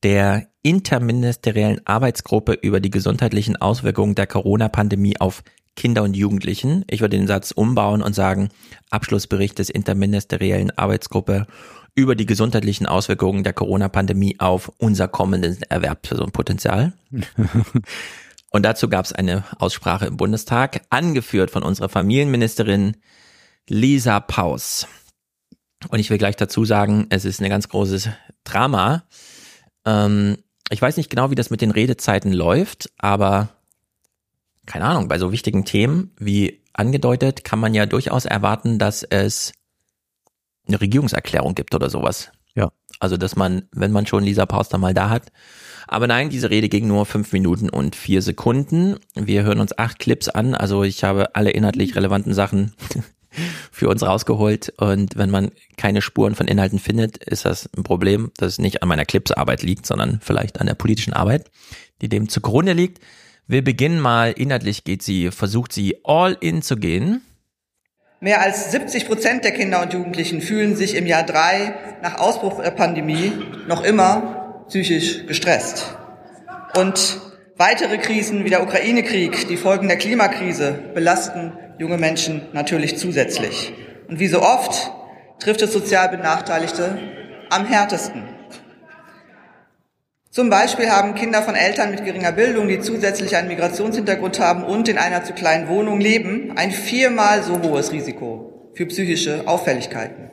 der 0.03 0.47
interministeriellen 0.61 1.85
Arbeitsgruppe 1.85 2.53
über 2.53 2.79
die 2.79 2.89
gesundheitlichen 2.89 3.55
Auswirkungen 3.57 4.15
der 4.15 4.27
Corona-Pandemie 4.27 5.19
auf 5.19 5.43
Kinder 5.75 6.03
und 6.03 6.15
Jugendlichen. 6.15 6.85
Ich 6.89 7.01
würde 7.01 7.17
den 7.17 7.27
Satz 7.27 7.51
umbauen 7.51 8.01
und 8.01 8.13
sagen, 8.13 8.49
Abschlussbericht 8.89 9.59
des 9.59 9.69
interministeriellen 9.69 10.71
Arbeitsgruppe 10.77 11.47
über 11.95 12.15
die 12.15 12.25
gesundheitlichen 12.25 12.85
Auswirkungen 12.85 13.43
der 13.43 13.53
Corona-Pandemie 13.53 14.39
auf 14.39 14.71
unser 14.77 15.07
kommendes 15.07 15.61
Erwerbspersonenpotenzial. 15.61 16.93
Und 18.51 18.63
dazu 18.63 18.89
gab 18.89 19.05
es 19.05 19.13
eine 19.13 19.43
Aussprache 19.59 20.05
im 20.05 20.17
Bundestag, 20.17 20.81
angeführt 20.89 21.51
von 21.51 21.63
unserer 21.63 21.89
Familienministerin 21.89 22.97
Lisa 23.67 24.19
Paus. 24.19 24.87
Und 25.89 25.99
ich 25.99 26.09
will 26.09 26.17
gleich 26.17 26.35
dazu 26.35 26.65
sagen, 26.65 27.07
es 27.09 27.25
ist 27.25 27.41
ein 27.41 27.49
ganz 27.49 27.69
großes 27.69 28.09
Drama. 28.43 29.03
Ähm, 29.85 30.37
ich 30.69 30.81
weiß 30.81 30.97
nicht 30.97 31.09
genau, 31.09 31.31
wie 31.31 31.35
das 31.35 31.49
mit 31.49 31.61
den 31.61 31.71
Redezeiten 31.71 32.33
läuft, 32.33 32.89
aber 32.97 33.49
keine 34.65 34.85
Ahnung, 34.85 35.07
bei 35.07 35.19
so 35.19 35.31
wichtigen 35.31 35.63
Themen 35.63 36.11
wie 36.17 36.63
angedeutet 36.73 37.43
kann 37.43 37.59
man 37.59 37.73
ja 37.73 37.85
durchaus 37.85 38.25
erwarten, 38.25 38.79
dass 38.79 39.03
es 39.03 39.53
eine 40.67 40.81
Regierungserklärung 40.81 41.55
gibt 41.55 41.75
oder 41.75 41.89
sowas. 41.89 42.31
Ja. 42.55 42.71
Also, 42.99 43.17
dass 43.17 43.35
man, 43.35 43.63
wenn 43.71 43.91
man 43.91 44.07
schon 44.07 44.23
Lisa 44.23 44.45
Pauster 44.45 44.77
mal 44.77 44.93
da 44.93 45.09
hat. 45.09 45.31
Aber 45.87 46.07
nein, 46.07 46.29
diese 46.29 46.49
Rede 46.49 46.69
ging 46.69 46.87
nur 46.87 47.05
fünf 47.05 47.31
Minuten 47.31 47.69
und 47.69 47.95
vier 47.95 48.21
Sekunden. 48.21 48.97
Wir 49.13 49.43
hören 49.43 49.59
uns 49.59 49.77
acht 49.77 49.99
Clips 49.99 50.29
an. 50.29 50.55
Also 50.55 50.83
ich 50.83 51.03
habe 51.03 51.35
alle 51.35 51.51
inhaltlich 51.51 51.95
relevanten 51.95 52.33
Sachen 52.33 52.73
für 53.71 53.89
uns 53.89 54.01
rausgeholt. 54.01 54.73
Und 54.77 55.15
wenn 55.15 55.29
man 55.29 55.51
keine 55.77 56.01
Spuren 56.01 56.33
von 56.33 56.47
Inhalten 56.47 56.79
findet, 56.79 57.17
ist 57.17 57.45
das 57.45 57.69
ein 57.77 57.83
Problem, 57.83 58.31
das 58.37 58.57
nicht 58.57 58.81
an 58.81 58.89
meiner 58.89 59.05
Clipsarbeit 59.05 59.61
liegt, 59.61 59.85
sondern 59.85 60.19
vielleicht 60.21 60.59
an 60.59 60.65
der 60.65 60.73
politischen 60.73 61.13
Arbeit, 61.13 61.51
die 62.01 62.09
dem 62.09 62.29
zugrunde 62.29 62.73
liegt. 62.73 62.99
Wir 63.45 63.63
beginnen 63.63 63.99
mal, 63.99 64.31
inhaltlich 64.31 64.85
geht 64.85 65.03
sie, 65.03 65.29
versucht 65.29 65.71
sie 65.71 65.97
all 66.03 66.35
in 66.39 66.63
zu 66.63 66.77
gehen 66.77 67.21
Mehr 68.21 68.41
als 68.41 68.71
70 68.71 69.07
Prozent 69.07 69.43
der 69.43 69.51
Kinder 69.51 69.81
und 69.81 69.91
Jugendlichen 69.91 70.41
fühlen 70.41 70.75
sich 70.75 70.95
im 70.95 71.05
Jahr 71.05 71.23
drei 71.23 71.73
nach 72.01 72.17
Ausbruch 72.17 72.61
der 72.61 72.71
Pandemie 72.71 73.33
noch 73.67 73.83
immer 73.83 74.63
psychisch 74.69 75.27
gestresst. 75.27 75.97
Und 76.77 77.19
weitere 77.57 77.97
Krisen 77.97 78.45
wie 78.45 78.49
der 78.49 78.63
Ukraine-Krieg, 78.63 79.49
die 79.49 79.57
Folgen 79.57 79.89
der 79.89 79.97
Klimakrise 79.97 80.71
belasten 80.93 81.53
junge 81.77 81.97
Menschen 81.97 82.43
natürlich 82.53 82.97
zusätzlich. 82.97 83.73
Und 84.07 84.19
wie 84.19 84.27
so 84.27 84.41
oft 84.41 84.91
trifft 85.39 85.61
es 85.61 85.73
sozial 85.73 86.07
Benachteiligte 86.07 86.97
am 87.49 87.65
härtesten. 87.65 88.34
Zum 90.35 90.49
Beispiel 90.49 90.89
haben 90.89 91.15
Kinder 91.15 91.41
von 91.43 91.55
Eltern 91.55 91.91
mit 91.91 92.03
geringer 92.03 92.33
Bildung, 92.33 92.67
die 92.67 92.81
zusätzlich 92.81 93.37
einen 93.37 93.47
Migrationshintergrund 93.47 94.37
haben 94.41 94.65
und 94.65 94.89
in 94.89 94.97
einer 94.97 95.23
zu 95.23 95.31
kleinen 95.31 95.69
Wohnung 95.69 96.01
leben, 96.01 96.57
ein 96.57 96.71
viermal 96.71 97.41
so 97.41 97.61
hohes 97.61 97.93
Risiko 97.93 98.69
für 98.73 98.85
psychische 98.85 99.47
Auffälligkeiten. 99.47 100.31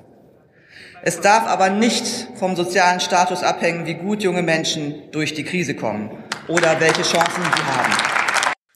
Es 1.04 1.20
darf 1.20 1.46
aber 1.46 1.70
nicht 1.70 2.26
vom 2.34 2.56
sozialen 2.56 2.98
Status 2.98 3.44
abhängen, 3.44 3.86
wie 3.86 3.94
gut 3.94 4.24
junge 4.24 4.42
Menschen 4.42 5.08
durch 5.12 5.34
die 5.34 5.44
Krise 5.44 5.76
kommen 5.76 6.10
oder 6.48 6.80
welche 6.80 7.02
Chancen 7.02 7.44
sie 7.44 7.62
haben. 7.62 7.92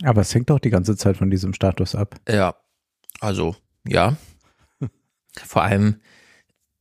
Aber 0.04 0.20
es 0.20 0.32
hängt 0.32 0.48
doch 0.48 0.60
die 0.60 0.70
ganze 0.70 0.96
Zeit 0.96 1.16
von 1.16 1.28
diesem 1.28 1.54
Status 1.54 1.96
ab. 1.96 2.14
Ja, 2.28 2.54
also 3.18 3.56
ja. 3.84 4.16
Vor 5.44 5.62
allem 5.64 5.96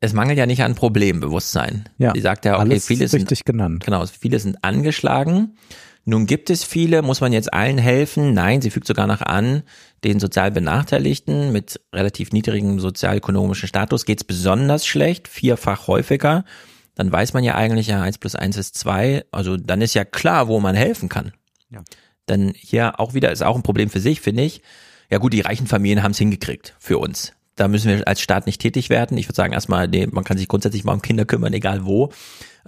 es 0.05 0.13
mangelt 0.13 0.37
ja 0.37 0.45
nicht 0.45 0.63
an 0.63 0.75
Problembewusstsein. 0.75 1.89
Ja, 1.97 2.13
Sie 2.13 2.21
sagt 2.21 2.45
ja, 2.45 2.59
okay, 2.59 2.79
viele 2.79 3.07
sind 3.07 3.45
genannt. 3.45 3.83
Genau, 3.85 4.05
viele 4.05 4.39
sind 4.39 4.63
angeschlagen. 4.63 5.57
Nun 6.05 6.27
gibt 6.27 6.51
es 6.51 6.63
viele, 6.63 7.01
muss 7.01 7.19
man 7.19 7.33
jetzt 7.33 7.51
allen 7.51 7.79
helfen? 7.79 8.33
Nein, 8.33 8.61
sie 8.61 8.69
fügt 8.69 8.85
sogar 8.85 9.07
noch 9.07 9.21
an, 9.21 9.63
den 10.03 10.19
sozial 10.19 10.51
Benachteiligten 10.51 11.51
mit 11.51 11.81
relativ 11.93 12.31
niedrigem 12.31 12.79
sozialökonomischen 12.79 13.67
Status 13.67 14.05
geht 14.05 14.19
es 14.19 14.23
besonders 14.23 14.85
schlecht, 14.85 15.27
vierfach 15.27 15.87
häufiger. 15.87 16.45
Dann 16.93 17.11
weiß 17.11 17.33
man 17.33 17.43
ja 17.43 17.55
eigentlich, 17.55 17.87
ja, 17.87 18.01
eins 18.01 18.19
plus 18.19 18.35
eins 18.35 18.55
ist 18.55 18.77
zwei. 18.77 19.25
Also 19.31 19.57
dann 19.57 19.81
ist 19.81 19.95
ja 19.95 20.05
klar, 20.05 20.47
wo 20.47 20.59
man 20.59 20.75
helfen 20.75 21.09
kann. 21.09 21.33
Ja. 21.71 21.83
Denn 22.29 22.53
hier 22.55 22.99
auch 22.99 23.15
wieder 23.15 23.31
ist 23.31 23.43
auch 23.43 23.55
ein 23.55 23.63
Problem 23.63 23.89
für 23.89 23.99
sich, 23.99 24.21
finde 24.21 24.43
ich. 24.43 24.61
Ja 25.09 25.17
gut, 25.17 25.33
die 25.33 25.41
reichen 25.41 25.67
Familien 25.67 26.03
haben 26.03 26.11
es 26.11 26.17
hingekriegt 26.19 26.75
für 26.79 26.99
uns. 26.99 27.33
Da 27.55 27.67
müssen 27.67 27.89
wir 27.89 28.07
als 28.07 28.21
Staat 28.21 28.45
nicht 28.45 28.61
tätig 28.61 28.89
werden. 28.89 29.17
Ich 29.17 29.27
würde 29.27 29.35
sagen, 29.35 29.53
erstmal, 29.53 29.87
nee, 29.87 30.07
man 30.07 30.23
kann 30.23 30.37
sich 30.37 30.47
grundsätzlich 30.47 30.83
mal 30.83 30.93
um 30.93 31.01
Kinder 31.01 31.25
kümmern, 31.25 31.53
egal 31.53 31.85
wo. 31.85 32.11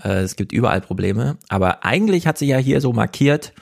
Äh, 0.01 0.22
es 0.22 0.35
gibt 0.35 0.51
überall 0.51 0.82
Probleme. 0.82 1.38
Aber 1.49 1.83
eigentlich 1.83 2.27
hat 2.27 2.38
sie 2.38 2.48
ja 2.48 2.57
hier 2.57 2.82
so 2.82 2.93
markiert, 2.93 3.53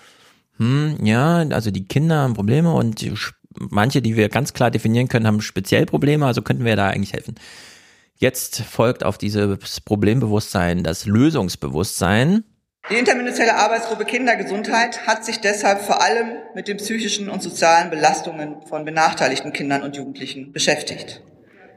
hm, 0.57 0.97
ja, 1.03 1.37
also 1.49 1.71
die 1.71 1.87
Kinder 1.87 2.17
haben 2.17 2.33
Probleme 2.33 2.71
und 2.73 3.05
manche, 3.59 4.01
die 4.01 4.15
wir 4.15 4.29
ganz 4.29 4.53
klar 4.53 4.71
definieren 4.71 5.07
können, 5.07 5.27
haben 5.27 5.41
speziell 5.41 5.85
Probleme, 5.85 6.25
also 6.25 6.41
könnten 6.41 6.65
wir 6.65 6.75
da 6.75 6.89
eigentlich 6.89 7.13
helfen. 7.13 7.35
Jetzt 8.17 8.61
folgt 8.61 9.03
auf 9.03 9.17
dieses 9.17 9.81
Problembewusstsein 9.81 10.83
das 10.83 11.05
Lösungsbewusstsein. 11.05 12.43
Die 12.91 12.99
interministerielle 12.99 13.55
Arbeitsgruppe 13.55 14.05
Kindergesundheit 14.05 15.07
hat 15.07 15.25
sich 15.25 15.41
deshalb 15.41 15.81
vor 15.81 16.03
allem 16.03 16.33
mit 16.53 16.67
den 16.67 16.77
psychischen 16.77 17.29
und 17.29 17.41
sozialen 17.41 17.89
Belastungen 17.89 18.61
von 18.69 18.85
benachteiligten 18.85 19.53
Kindern 19.53 19.81
und 19.81 19.95
Jugendlichen 19.95 20.51
beschäftigt. 20.51 21.23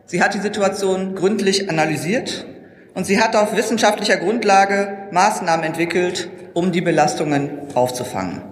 Sie 0.04 0.22
hat 0.22 0.34
die 0.34 0.40
Situation 0.40 1.14
gründlich 1.14 1.70
analysiert 1.70 2.46
und 2.92 3.06
sie 3.06 3.22
hat 3.22 3.36
auf 3.36 3.56
wissenschaftlicher 3.56 4.18
Grundlage 4.18 5.08
Maßnahmen 5.10 5.64
entwickelt, 5.64 6.28
um 6.52 6.72
die 6.72 6.82
Belastungen 6.82 7.74
aufzufangen. 7.74 8.42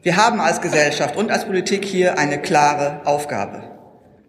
Wir 0.00 0.16
haben 0.16 0.40
als 0.40 0.62
Gesellschaft 0.62 1.14
und 1.14 1.30
als 1.30 1.44
Politik 1.44 1.84
hier 1.84 2.18
eine 2.18 2.40
klare 2.40 3.02
Aufgabe, 3.04 3.64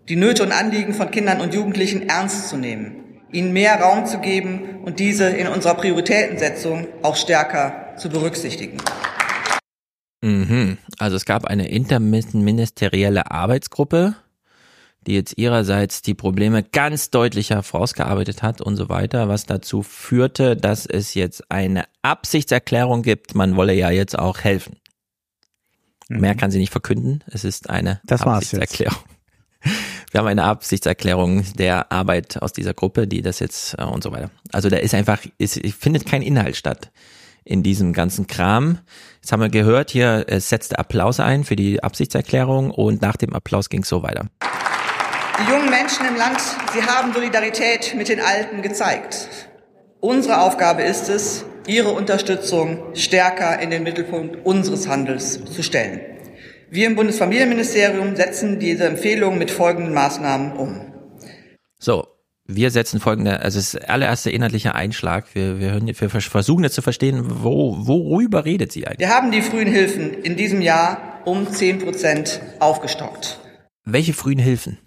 die 0.10 0.18
Nöte 0.18 0.44
und 0.44 0.52
Anliegen 0.52 0.94
von 0.94 1.11
Kindern 1.11 1.40
und 1.40 1.53
Jugendlichen 1.53 2.10
ernst 2.10 2.50
zu 2.50 2.58
nehmen 2.58 3.09
ihnen 3.32 3.53
mehr 3.53 3.80
Raum 3.80 4.06
zu 4.06 4.19
geben 4.19 4.80
und 4.83 4.99
diese 4.99 5.30
in 5.30 5.48
unserer 5.48 5.75
Prioritätensetzung 5.75 6.88
auch 7.01 7.16
stärker 7.16 7.93
zu 7.98 8.09
berücksichtigen. 8.09 8.77
Mhm. 10.22 10.77
Also 10.98 11.16
es 11.16 11.25
gab 11.25 11.45
eine 11.45 11.69
interministerielle 11.69 13.32
Arbeitsgruppe, 13.32 14.16
die 15.08 15.14
jetzt 15.14 15.38
ihrerseits 15.38 16.01
die 16.01 16.14
Probleme 16.14 16.61
ganz 16.64 17.09
deutlich 17.09 17.53
vorausgearbeitet 17.61 18.43
hat 18.43 18.61
und 18.61 18.75
so 18.75 18.90
weiter, 18.90 19.30
was 19.30 19.45
dazu 19.45 19.82
führte, 19.82 20.58
dass 20.58 20.85
es 20.85 21.14
jetzt 21.14 21.49
eine 21.49 21.85
Absichtserklärung 22.01 23.01
gibt, 23.01 23.33
man 23.33 23.56
wolle 23.56 23.74
ja 23.74 23.91
jetzt 23.91 24.17
auch 24.19 24.40
helfen. 24.40 24.77
Mhm. 26.09 26.22
Mehr 26.22 26.35
kann 26.35 26.51
sie 26.51 26.59
nicht 26.59 26.72
verkünden. 26.72 27.24
Es 27.27 27.45
ist 27.45 27.69
eine 27.69 28.01
das 28.03 28.24
Absichtserklärung. 28.24 28.99
Wir 30.12 30.20
haben 30.20 30.28
eine 30.28 30.44
Absichtserklärung 30.44 31.44
der 31.56 31.92
Arbeit 31.92 32.42
aus 32.42 32.54
dieser 32.54 32.74
Gruppe, 32.74 33.08
die 33.08 33.22
das 33.22 33.40
jetzt 33.40 33.76
äh, 33.78 33.84
und 33.84 34.04
so 34.04 34.12
weiter. 34.12 34.32
Also 34.52 34.70
da 34.70 34.78
ist 34.78 34.94
einfach, 34.94 35.20
ist, 35.38 35.60
findet 35.78 36.06
kein 36.06 36.22
Inhalt 36.22 36.56
statt 36.56 36.92
in 37.44 37.64
diesem 37.64 37.94
ganzen 37.94 38.28
Kram. 38.28 38.80
Jetzt 39.22 39.32
haben 39.32 39.42
wir 39.42 39.50
gehört, 39.50 39.92
hier 39.92 40.26
es 40.28 40.50
setzte 40.50 40.80
Applaus 40.80 41.20
ein 41.20 41.44
für 41.44 41.56
die 41.56 41.84
Absichtserklärung 41.84 42.72
und 42.72 43.02
nach 43.02 43.18
dem 43.18 43.34
Applaus 43.34 43.70
ging 43.70 43.82
es 43.84 43.90
so 43.90 44.04
weiter. 44.04 44.26
Die 45.40 45.52
jungen 45.52 45.70
Menschen 45.70 46.06
im 46.06 46.16
Land, 46.16 46.40
sie 46.74 46.84
haben 46.84 47.14
Solidarität 47.14 47.96
mit 47.96 48.10
den 48.10 48.20
Alten 48.20 48.62
gezeigt. 48.62 49.28
Unsere 50.02 50.42
Aufgabe 50.42 50.82
ist 50.84 51.10
es, 51.10 51.46
ihre 51.68 51.92
Unterstützung 51.92 52.80
stärker 52.94 53.60
in 53.60 53.70
den 53.70 53.84
Mittelpunkt 53.84 54.46
unseres 54.46 54.88
Handels 54.88 55.44
zu 55.46 55.64
stellen. 55.64 56.02
Wir 56.72 56.85
im 56.85 56.95
Bundesfamilienministerium 56.95 58.15
setzen 58.15 58.59
diese 58.59 58.85
Empfehlung 58.85 59.38
mit 59.39 59.49
folgenden 59.49 59.93
Maßnahmen 59.93 60.51
um. 60.53 60.81
So, 61.80 62.06
wir 62.45 62.69
setzen 62.69 62.99
folgende, 62.99 63.39
also 63.41 63.57
das 63.57 63.75
allererste 63.75 64.30
inhaltliche 64.30 64.75
Einschlag. 64.75 65.33
Wir, 65.33 65.59
wir, 65.59 65.72
hören, 65.72 65.88
wir 65.88 65.95
versuchen 65.95 66.64
jetzt 66.64 66.75
zu 66.75 66.81
verstehen, 66.81 67.23
wo, 67.43 67.75
worüber 67.88 68.45
redet 68.45 68.72
sie 68.72 68.85
eigentlich? 68.85 68.99
Wir 68.99 69.15
haben 69.15 69.31
die 69.31 69.41
frühen 69.41 69.67
Hilfen 69.67 70.14
in 70.23 70.35
diesem 70.35 70.61
Jahr 70.61 71.22
um 71.25 71.51
10 71.51 71.80
Prozent 71.80 72.41
aufgestockt. 72.59 73.39
Welche 73.85 74.14
frühen 74.14 74.39
Hilfen? 74.39 74.77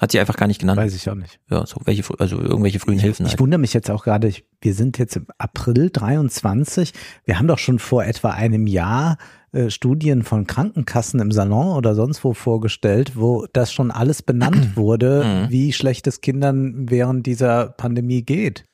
Hat 0.00 0.12
sie 0.12 0.20
einfach 0.20 0.36
gar 0.36 0.46
nicht 0.46 0.60
genannt. 0.60 0.78
Weiß 0.78 0.94
ich 0.94 1.10
auch 1.10 1.14
nicht. 1.14 1.38
Ja, 1.50 1.66
so 1.66 1.76
welche, 1.84 2.02
also 2.18 2.40
irgendwelche 2.40 2.80
frühen 2.80 2.98
Hilfen. 2.98 3.26
Ich, 3.26 3.32
halt. 3.32 3.34
ich 3.34 3.40
wundere 3.40 3.60
mich 3.60 3.74
jetzt 3.74 3.90
auch 3.90 4.04
gerade, 4.04 4.32
wir 4.62 4.74
sind 4.74 4.98
jetzt 4.98 5.16
im 5.16 5.26
April 5.36 5.90
23. 5.90 6.92
Wir 7.26 7.38
haben 7.38 7.46
doch 7.46 7.58
schon 7.58 7.78
vor 7.78 8.04
etwa 8.04 8.30
einem 8.30 8.66
Jahr 8.66 9.18
äh, 9.52 9.68
Studien 9.68 10.22
von 10.22 10.46
Krankenkassen 10.46 11.20
im 11.20 11.32
Salon 11.32 11.76
oder 11.76 11.94
sonst 11.94 12.24
wo 12.24 12.32
vorgestellt, 12.32 13.12
wo 13.16 13.46
das 13.52 13.72
schon 13.72 13.90
alles 13.90 14.22
benannt 14.22 14.74
wurde, 14.76 15.24
mhm. 15.24 15.50
wie 15.50 15.72
schlecht 15.72 16.06
es 16.06 16.22
Kindern 16.22 16.88
während 16.88 17.26
dieser 17.26 17.66
Pandemie 17.66 18.22
geht. 18.22 18.64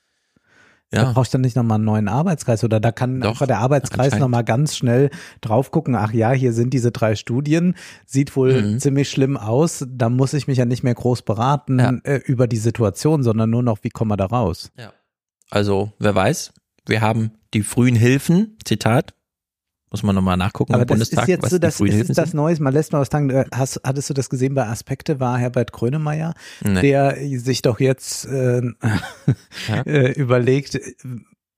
Ja. 0.97 1.05
Da 1.05 1.13
brauchst 1.13 1.33
du 1.35 1.39
nicht 1.39 1.57
nochmal 1.57 1.77
einen 1.77 1.85
neuen 1.85 2.09
Arbeitskreis 2.09 2.65
oder 2.65 2.81
da 2.81 2.91
kann 2.93 3.21
Doch, 3.21 3.31
einfach 3.31 3.47
der 3.47 3.59
Arbeitskreis 3.59 4.19
nochmal 4.19 4.45
ganz 4.45 4.77
schnell 4.77 5.11
drauf 5.41 5.71
gucken, 5.71 5.95
ach 5.95 6.13
ja, 6.13 6.33
hier 6.33 6.53
sind 6.53 6.73
diese 6.73 6.91
drei 6.91 7.15
Studien, 7.15 7.75
sieht 8.07 8.35
wohl 8.37 8.63
mhm. 8.63 8.79
ziemlich 8.81 9.11
schlimm 9.11 9.37
aus, 9.37 9.85
da 9.89 10.09
muss 10.09 10.33
ich 10.33 10.49
mich 10.49 10.59
ja 10.59 10.65
nicht 10.65 10.83
mehr 10.83 10.95
groß 10.95 11.23
beraten 11.23 11.79
ja. 11.79 11.93
äh, 12.05 12.17
über 12.25 12.47
die 12.47 12.57
Situation, 12.57 13.23
sondern 13.23 13.51
nur 13.51 13.63
noch, 13.63 13.79
wie 13.83 13.91
kommen 13.91 14.11
wir 14.11 14.17
da 14.17 14.27
raus? 14.27 14.71
Ja. 14.79 14.93
Also, 15.51 15.93
wer 15.99 16.15
weiß, 16.15 16.53
wir 16.87 17.01
haben 17.01 17.33
die 17.55 17.63
frühen 17.63 17.95
Hilfen, 17.95 18.57
Zitat, 18.65 19.15
muss 19.97 20.03
man 20.03 20.15
nochmal 20.15 20.37
nachgucken 20.37 20.75
Aber 20.75 20.83
im 20.83 20.89
das 20.89 20.99
Bundestag, 21.11 21.23
ist 21.23 21.29
jetzt 21.29 21.51
so, 21.51 21.59
das 21.59 21.81
ist 21.81 22.19
das 22.19 22.35
Neues. 22.35 22.61
Man 22.61 22.73
lässt 22.73 22.93
mal 22.93 23.01
was 23.01 23.09
sagen. 23.09 23.31
Äh, 23.31 23.47
hast, 23.55 23.81
hattest 23.83 24.11
du 24.11 24.15
das 24.15 24.29
gesehen 24.29 24.55
bei 24.55 24.67
Aspekte? 24.67 25.21
War 25.21 25.39
Herbert 25.39 25.73
Grönemeyer, 25.73 26.35
nee. 26.63 26.83
der 26.83 27.17
sich 27.39 27.63
doch 27.63 27.81
jetzt 27.81 28.27
äh, 28.27 28.61
ja. 29.69 30.13
überlegt, 30.13 30.79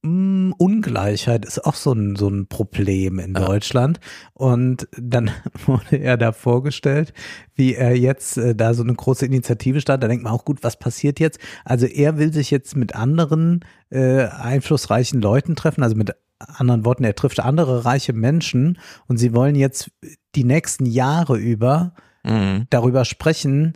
mh, 0.02 0.55
Ungleichheit 0.58 1.44
ist 1.44 1.65
auch 1.65 1.75
so 1.75 1.92
ein, 1.92 2.15
so 2.15 2.28
ein 2.28 2.47
Problem 2.47 3.18
in 3.18 3.34
ja. 3.34 3.44
Deutschland. 3.44 3.99
Und 4.34 4.89
dann 4.97 5.33
wurde 5.67 5.97
er 5.97 6.17
da 6.17 6.31
vorgestellt, 6.31 7.12
wie 7.57 7.75
er 7.75 7.97
jetzt 7.97 8.36
äh, 8.36 8.55
da 8.55 8.75
so 8.75 8.84
eine 8.84 8.94
große 8.94 9.26
Initiative 9.26 9.81
startet. 9.81 10.05
Da 10.05 10.08
denkt 10.08 10.23
man 10.23 10.33
auch, 10.33 10.44
gut, 10.44 10.62
was 10.62 10.78
passiert 10.78 11.18
jetzt? 11.18 11.41
Also 11.65 11.86
er 11.86 12.18
will 12.18 12.33
sich 12.33 12.52
jetzt 12.52 12.76
mit 12.76 12.94
anderen 12.94 13.65
äh, 13.91 14.26
einflussreichen 14.26 15.20
Leuten 15.20 15.57
treffen, 15.57 15.83
also 15.83 15.97
mit 15.97 16.15
anderen 16.39 16.84
Worten, 16.84 17.05
er 17.05 17.15
trifft 17.15 17.41
andere 17.41 17.84
reiche 17.84 18.12
Menschen 18.12 18.78
und 19.07 19.17
sie 19.18 19.34
wollen 19.34 19.55
jetzt 19.55 19.91
die 20.34 20.44
nächsten 20.44 20.86
Jahre 20.86 21.36
über 21.36 21.94
mhm. 22.25 22.67
darüber 22.70 23.05
sprechen, 23.05 23.75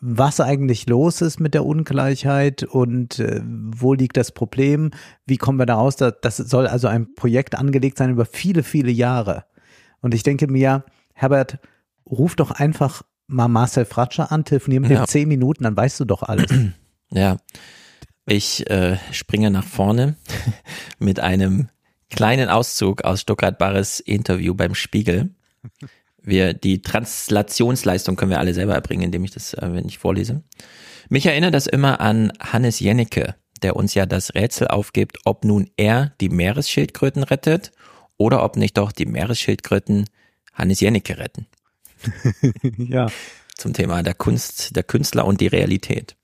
was 0.00 0.40
eigentlich 0.40 0.86
los 0.88 1.22
ist 1.22 1.40
mit 1.40 1.54
der 1.54 1.64
Ungleichheit 1.64 2.64
und 2.64 3.18
äh, 3.18 3.40
wo 3.44 3.94
liegt 3.94 4.16
das 4.16 4.32
Problem, 4.32 4.90
wie 5.26 5.38
kommen 5.38 5.58
wir 5.58 5.66
da 5.66 5.76
raus. 5.76 5.96
Das 5.96 6.36
soll 6.36 6.66
also 6.66 6.88
ein 6.88 7.14
Projekt 7.14 7.54
angelegt 7.54 7.98
sein 7.98 8.10
über 8.10 8.26
viele, 8.26 8.62
viele 8.62 8.90
Jahre. 8.90 9.44
Und 10.00 10.12
ich 10.12 10.22
denke 10.22 10.48
mir, 10.48 10.84
Herbert, 11.14 11.58
ruf 12.04 12.36
doch 12.36 12.50
einfach 12.50 13.02
mal 13.26 13.48
Marcel 13.48 13.86
Fratscher 13.86 14.30
an, 14.30 14.44
telefonier 14.44 14.80
mit 14.80 14.90
ja. 14.90 15.02
dem 15.02 15.06
zehn 15.06 15.28
Minuten, 15.28 15.64
dann 15.64 15.76
weißt 15.76 16.00
du 16.00 16.04
doch 16.04 16.22
alles. 16.22 16.50
Ja, 17.10 17.36
ich 18.26 18.68
äh, 18.70 18.96
springe 19.12 19.48
nach 19.48 19.62
vorne 19.62 20.16
mit 20.98 21.20
einem 21.20 21.68
kleinen 22.10 22.48
Auszug 22.48 23.02
aus 23.02 23.20
Stuttgart 23.20 23.58
Barres 23.58 24.00
Interview 24.00 24.54
beim 24.54 24.74
Spiegel. 24.74 25.30
Wir, 26.22 26.54
die 26.54 26.80
Translationsleistung 26.80 28.16
können 28.16 28.30
wir 28.30 28.40
alle 28.40 28.54
selber 28.54 28.74
erbringen, 28.74 29.04
indem 29.04 29.24
ich 29.24 29.32
das, 29.32 29.54
äh, 29.54 29.68
wenn 29.72 29.86
ich 29.86 29.98
vorlese. 29.98 30.42
Mich 31.08 31.26
erinnert 31.26 31.54
das 31.54 31.66
immer 31.66 32.00
an 32.00 32.32
Hannes 32.40 32.80
Jennecke, 32.80 33.34
der 33.62 33.76
uns 33.76 33.94
ja 33.94 34.06
das 34.06 34.34
Rätsel 34.34 34.68
aufgibt, 34.68 35.18
ob 35.24 35.44
nun 35.44 35.70
er 35.76 36.14
die 36.20 36.30
Meeresschildkröten 36.30 37.22
rettet 37.22 37.72
oder 38.16 38.42
ob 38.42 38.56
nicht 38.56 38.78
doch 38.78 38.92
die 38.92 39.06
Meeresschildkröten 39.06 40.06
Hannes 40.54 40.80
Jennecke 40.80 41.18
retten. 41.18 41.46
ja. 42.78 43.08
Zum 43.56 43.72
Thema 43.72 44.02
der 44.02 44.14
Kunst, 44.14 44.74
der 44.76 44.82
Künstler 44.82 45.26
und 45.26 45.40
die 45.40 45.46
Realität. 45.46 46.16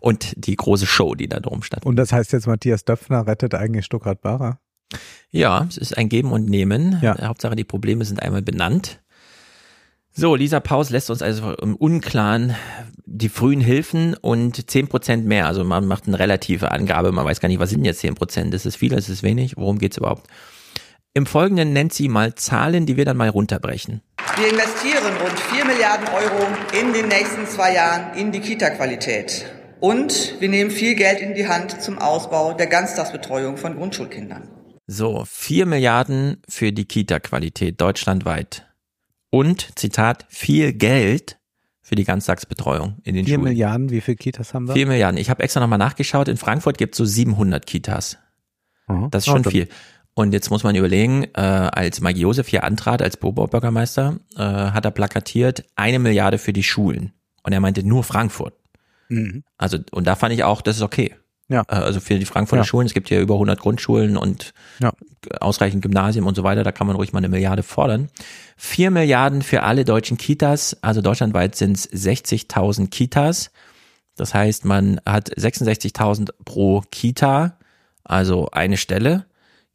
Und 0.00 0.32
die 0.36 0.56
große 0.56 0.86
Show, 0.86 1.14
die 1.14 1.28
da 1.28 1.40
drum 1.40 1.62
stattfindet. 1.62 1.90
Und 1.90 1.96
das 1.96 2.12
heißt 2.12 2.32
jetzt, 2.32 2.46
Matthias 2.46 2.84
Döpfner 2.84 3.26
rettet 3.26 3.54
eigentlich 3.54 3.84
Stuttgart 3.84 4.20
Barra? 4.20 4.60
Ja, 5.30 5.66
es 5.68 5.76
ist 5.76 5.96
ein 5.96 6.08
Geben 6.08 6.32
und 6.32 6.48
Nehmen. 6.48 6.98
Ja. 7.02 7.16
Hauptsache, 7.20 7.56
die 7.56 7.64
Probleme 7.64 8.04
sind 8.04 8.22
einmal 8.22 8.42
benannt. 8.42 9.00
So, 10.12 10.34
Lisa 10.34 10.60
Paus 10.60 10.88
lässt 10.88 11.10
uns 11.10 11.20
also 11.20 11.52
im 11.56 11.76
Unklaren 11.76 12.54
die 13.04 13.28
frühen 13.28 13.60
Hilfen 13.60 14.14
und 14.14 14.70
zehn 14.70 14.88
Prozent 14.88 15.26
mehr. 15.26 15.46
Also 15.46 15.62
man 15.62 15.86
macht 15.86 16.06
eine 16.06 16.18
relative 16.18 16.72
Angabe, 16.72 17.12
man 17.12 17.26
weiß 17.26 17.40
gar 17.40 17.48
nicht, 17.48 17.58
was 17.58 17.70
sind 17.70 17.84
jetzt 17.84 18.00
zehn 18.00 18.14
Prozent. 18.14 18.54
Ist 18.54 18.64
es 18.64 18.76
viel, 18.76 18.94
ist 18.94 19.10
es 19.10 19.22
wenig? 19.22 19.56
Worum 19.58 19.78
geht's 19.78 19.98
überhaupt? 19.98 20.26
Im 21.16 21.24
Folgenden 21.24 21.72
nennt 21.72 21.94
sie 21.94 22.10
mal 22.10 22.34
Zahlen, 22.34 22.84
die 22.84 22.98
wir 22.98 23.06
dann 23.06 23.16
mal 23.16 23.30
runterbrechen. 23.30 24.02
Wir 24.36 24.50
investieren 24.50 25.16
rund 25.18 25.40
vier 25.50 25.64
Milliarden 25.64 26.06
Euro 26.08 26.46
in 26.78 26.92
den 26.92 27.08
nächsten 27.08 27.46
zwei 27.46 27.72
Jahren 27.72 28.14
in 28.18 28.32
die 28.32 28.40
Kita-Qualität. 28.40 29.46
Und 29.80 30.34
wir 30.40 30.50
nehmen 30.50 30.70
viel 30.70 30.94
Geld 30.94 31.20
in 31.20 31.32
die 31.32 31.48
Hand 31.48 31.80
zum 31.80 31.96
Ausbau 31.96 32.52
der 32.52 32.66
Ganztagsbetreuung 32.66 33.56
von 33.56 33.76
Grundschulkindern. 33.76 34.46
So, 34.86 35.24
vier 35.26 35.64
Milliarden 35.64 36.42
für 36.50 36.70
die 36.70 36.84
Kita-Qualität 36.84 37.80
deutschlandweit. 37.80 38.66
Und, 39.30 39.70
Zitat, 39.78 40.26
viel 40.28 40.74
Geld 40.74 41.38
für 41.80 41.94
die 41.94 42.04
Ganztagsbetreuung 42.04 42.98
in 43.04 43.14
den 43.14 43.24
vier 43.24 43.36
Schulen. 43.36 43.46
Vier 43.46 43.52
Milliarden, 43.52 43.88
wie 43.88 44.02
viele 44.02 44.18
Kitas 44.18 44.52
haben 44.52 44.68
wir? 44.68 44.74
Vier 44.74 44.86
Milliarden. 44.86 45.18
Ich 45.18 45.30
habe 45.30 45.42
extra 45.42 45.60
nochmal 45.60 45.78
nachgeschaut. 45.78 46.28
In 46.28 46.36
Frankfurt 46.36 46.76
gibt 46.76 46.92
es 46.92 46.98
so 46.98 47.06
700 47.06 47.64
Kitas. 47.64 48.18
Mhm. 48.86 49.08
Das 49.10 49.26
ist 49.26 49.32
schon 49.32 49.46
oh, 49.46 49.50
viel. 49.50 49.68
Und 50.18 50.32
jetzt 50.32 50.48
muss 50.48 50.64
man 50.64 50.74
überlegen, 50.74 51.24
äh, 51.34 51.40
als 51.40 52.00
Mike 52.00 52.18
Josef 52.18 52.48
hier 52.48 52.64
antrat 52.64 53.02
als 53.02 53.18
Bürgermeister, 53.18 54.16
äh, 54.34 54.40
hat 54.40 54.86
er 54.86 54.90
plakatiert 54.90 55.64
eine 55.76 55.98
Milliarde 55.98 56.38
für 56.38 56.54
die 56.54 56.62
Schulen. 56.62 57.12
Und 57.42 57.52
er 57.52 57.60
meinte 57.60 57.86
nur 57.86 58.02
Frankfurt. 58.02 58.54
Mhm. 59.10 59.44
Also, 59.58 59.76
und 59.90 60.06
da 60.06 60.14
fand 60.14 60.32
ich 60.32 60.42
auch, 60.42 60.62
das 60.62 60.76
ist 60.76 60.82
okay. 60.82 61.14
Ja. 61.48 61.64
Äh, 61.68 61.74
also 61.74 62.00
für 62.00 62.18
die 62.18 62.24
Frankfurter 62.24 62.62
ja. 62.62 62.66
Schulen, 62.66 62.86
es 62.86 62.94
gibt 62.94 63.10
hier 63.10 63.20
über 63.20 63.34
100 63.34 63.60
Grundschulen 63.60 64.16
und 64.16 64.54
ja. 64.78 64.90
ausreichend 65.38 65.82
Gymnasien 65.82 66.24
und 66.24 66.34
so 66.34 66.42
weiter, 66.44 66.64
da 66.64 66.72
kann 66.72 66.86
man 66.86 66.96
ruhig 66.96 67.12
mal 67.12 67.18
eine 67.18 67.28
Milliarde 67.28 67.62
fordern. 67.62 68.08
Vier 68.56 68.90
Milliarden 68.90 69.42
für 69.42 69.64
alle 69.64 69.84
deutschen 69.84 70.16
Kitas, 70.16 70.78
also 70.80 71.02
deutschlandweit 71.02 71.56
sind 71.56 71.76
es 71.76 71.92
60.000 71.92 72.88
Kitas. 72.88 73.50
Das 74.16 74.32
heißt, 74.32 74.64
man 74.64 74.98
hat 75.04 75.28
66.000 75.28 76.30
pro 76.46 76.82
Kita, 76.90 77.58
also 78.02 78.48
eine 78.50 78.78
Stelle. 78.78 79.26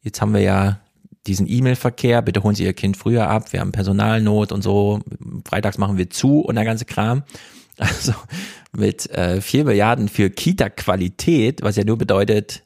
Jetzt 0.02 0.20
haben 0.20 0.34
wir 0.34 0.40
ja 0.40 0.80
diesen 1.26 1.48
E-Mail-Verkehr, 1.48 2.22
bitte 2.22 2.42
holen 2.42 2.54
Sie 2.54 2.64
Ihr 2.64 2.72
Kind 2.72 2.96
früher 2.96 3.28
ab, 3.28 3.52
wir 3.52 3.60
haben 3.60 3.72
Personalnot 3.72 4.50
und 4.52 4.62
so, 4.62 5.00
freitags 5.46 5.78
machen 5.78 5.96
wir 5.96 6.10
zu 6.10 6.40
und 6.40 6.56
der 6.56 6.64
ganze 6.64 6.84
Kram. 6.84 7.22
Also 7.78 8.12
mit 8.76 9.10
äh, 9.10 9.40
4 9.40 9.64
Milliarden 9.64 10.08
für 10.08 10.28
Kita-Qualität, 10.28 11.62
was 11.62 11.76
ja 11.76 11.84
nur 11.84 11.96
bedeutet, 11.96 12.64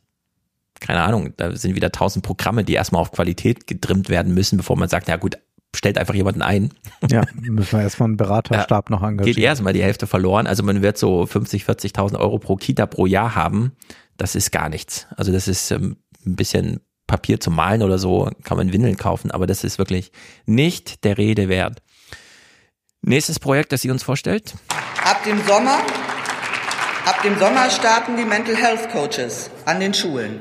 keine 0.81 1.03
Ahnung, 1.03 1.33
da 1.37 1.55
sind 1.55 1.77
wieder 1.77 1.93
tausend 1.93 2.25
Programme, 2.25 2.65
die 2.65 2.75
erstmal 2.75 3.01
auf 3.01 3.13
Qualität 3.13 3.69
getrimmt 3.69 4.09
werden 4.09 4.35
müssen, 4.35 4.57
bevor 4.57 4.77
man 4.77 4.89
sagt, 4.89 5.09
ja 5.09 5.17
gut, 5.17 5.39
stellt 5.75 5.97
einfach 5.97 6.15
jemanden 6.15 6.43
ein. 6.43 6.71
Ja, 7.11 7.23
müssen 7.41 7.79
wir 7.79 7.83
erstmal 7.83 8.09
einen 8.09 8.17
Beraterstab 8.17 8.91
ja, 8.91 8.97
noch 8.97 9.03
engagieren. 9.03 9.37
Geht 9.37 9.45
erstmal 9.45 9.73
die 9.73 9.83
Hälfte 9.83 10.07
verloren. 10.07 10.47
Also 10.47 10.65
man 10.65 10.83
wird 10.83 10.99
so 10.99 11.25
50, 11.25 11.65
40.000 11.65 12.19
Euro 12.19 12.39
pro 12.39 12.57
Kita 12.57 12.87
pro 12.87 13.07
Jahr 13.07 13.35
haben. 13.37 13.73
Das 14.17 14.35
ist 14.35 14.51
gar 14.51 14.69
nichts. 14.69 15.07
Also 15.17 15.31
das 15.31 15.47
ist 15.47 15.71
ähm, 15.71 15.97
ein 16.27 16.35
bisschen 16.37 16.81
Papier 17.07 17.41
zum 17.41 17.55
Malen 17.55 17.83
oder 17.83 17.99
so, 17.99 18.31
kann 18.43 18.57
man 18.57 18.73
Windeln 18.73 18.97
kaufen, 18.97 19.31
aber 19.31 19.47
das 19.47 19.65
ist 19.65 19.79
wirklich 19.79 20.13
nicht 20.45 21.05
der 21.05 21.19
Rede 21.19 21.49
wert. 21.49 21.83
Nächstes 23.03 23.39
Projekt, 23.39 23.73
das 23.73 23.83
sie 23.83 23.91
uns 23.91 24.03
vorstellt. 24.03 24.55
Ab 25.05 25.23
dem 25.25 25.41
Sommer, 25.45 25.79
ab 27.05 27.23
dem 27.23 27.39
Sommer 27.39 27.71
starten 27.71 28.17
die 28.17 28.25
Mental 28.25 28.57
Health 28.57 28.91
Coaches 28.91 29.51
an 29.65 29.79
den 29.79 29.95
Schulen. 29.95 30.41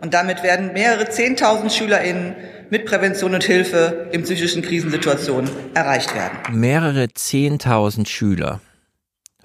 Und 0.00 0.14
damit 0.14 0.42
werden 0.42 0.72
mehrere 0.72 1.08
Zehntausend 1.08 1.72
SchülerInnen 1.72 2.36
mit 2.70 2.86
Prävention 2.86 3.34
und 3.34 3.44
Hilfe 3.44 4.08
in 4.12 4.22
psychischen 4.22 4.62
Krisensituationen 4.62 5.50
erreicht 5.74 6.14
werden. 6.14 6.38
Mehrere 6.58 7.08
Zehntausend 7.12 8.08
Schüler 8.08 8.60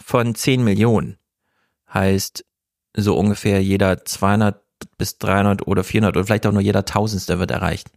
von 0.04 0.36
zehn 0.36 0.64
Millionen 0.64 1.18
heißt 1.94 2.46
so 2.96 3.18
ungefähr 3.18 3.62
jeder 3.62 4.04
200 4.04 4.62
bis 4.98 5.18
300 5.18 5.68
oder 5.68 5.84
400 5.84 6.16
oder 6.16 6.26
vielleicht 6.26 6.46
auch 6.46 6.52
nur 6.52 6.62
jeder 6.62 6.86
Tausendste 6.86 7.40
wird 7.40 7.52
erreicht 7.52 7.90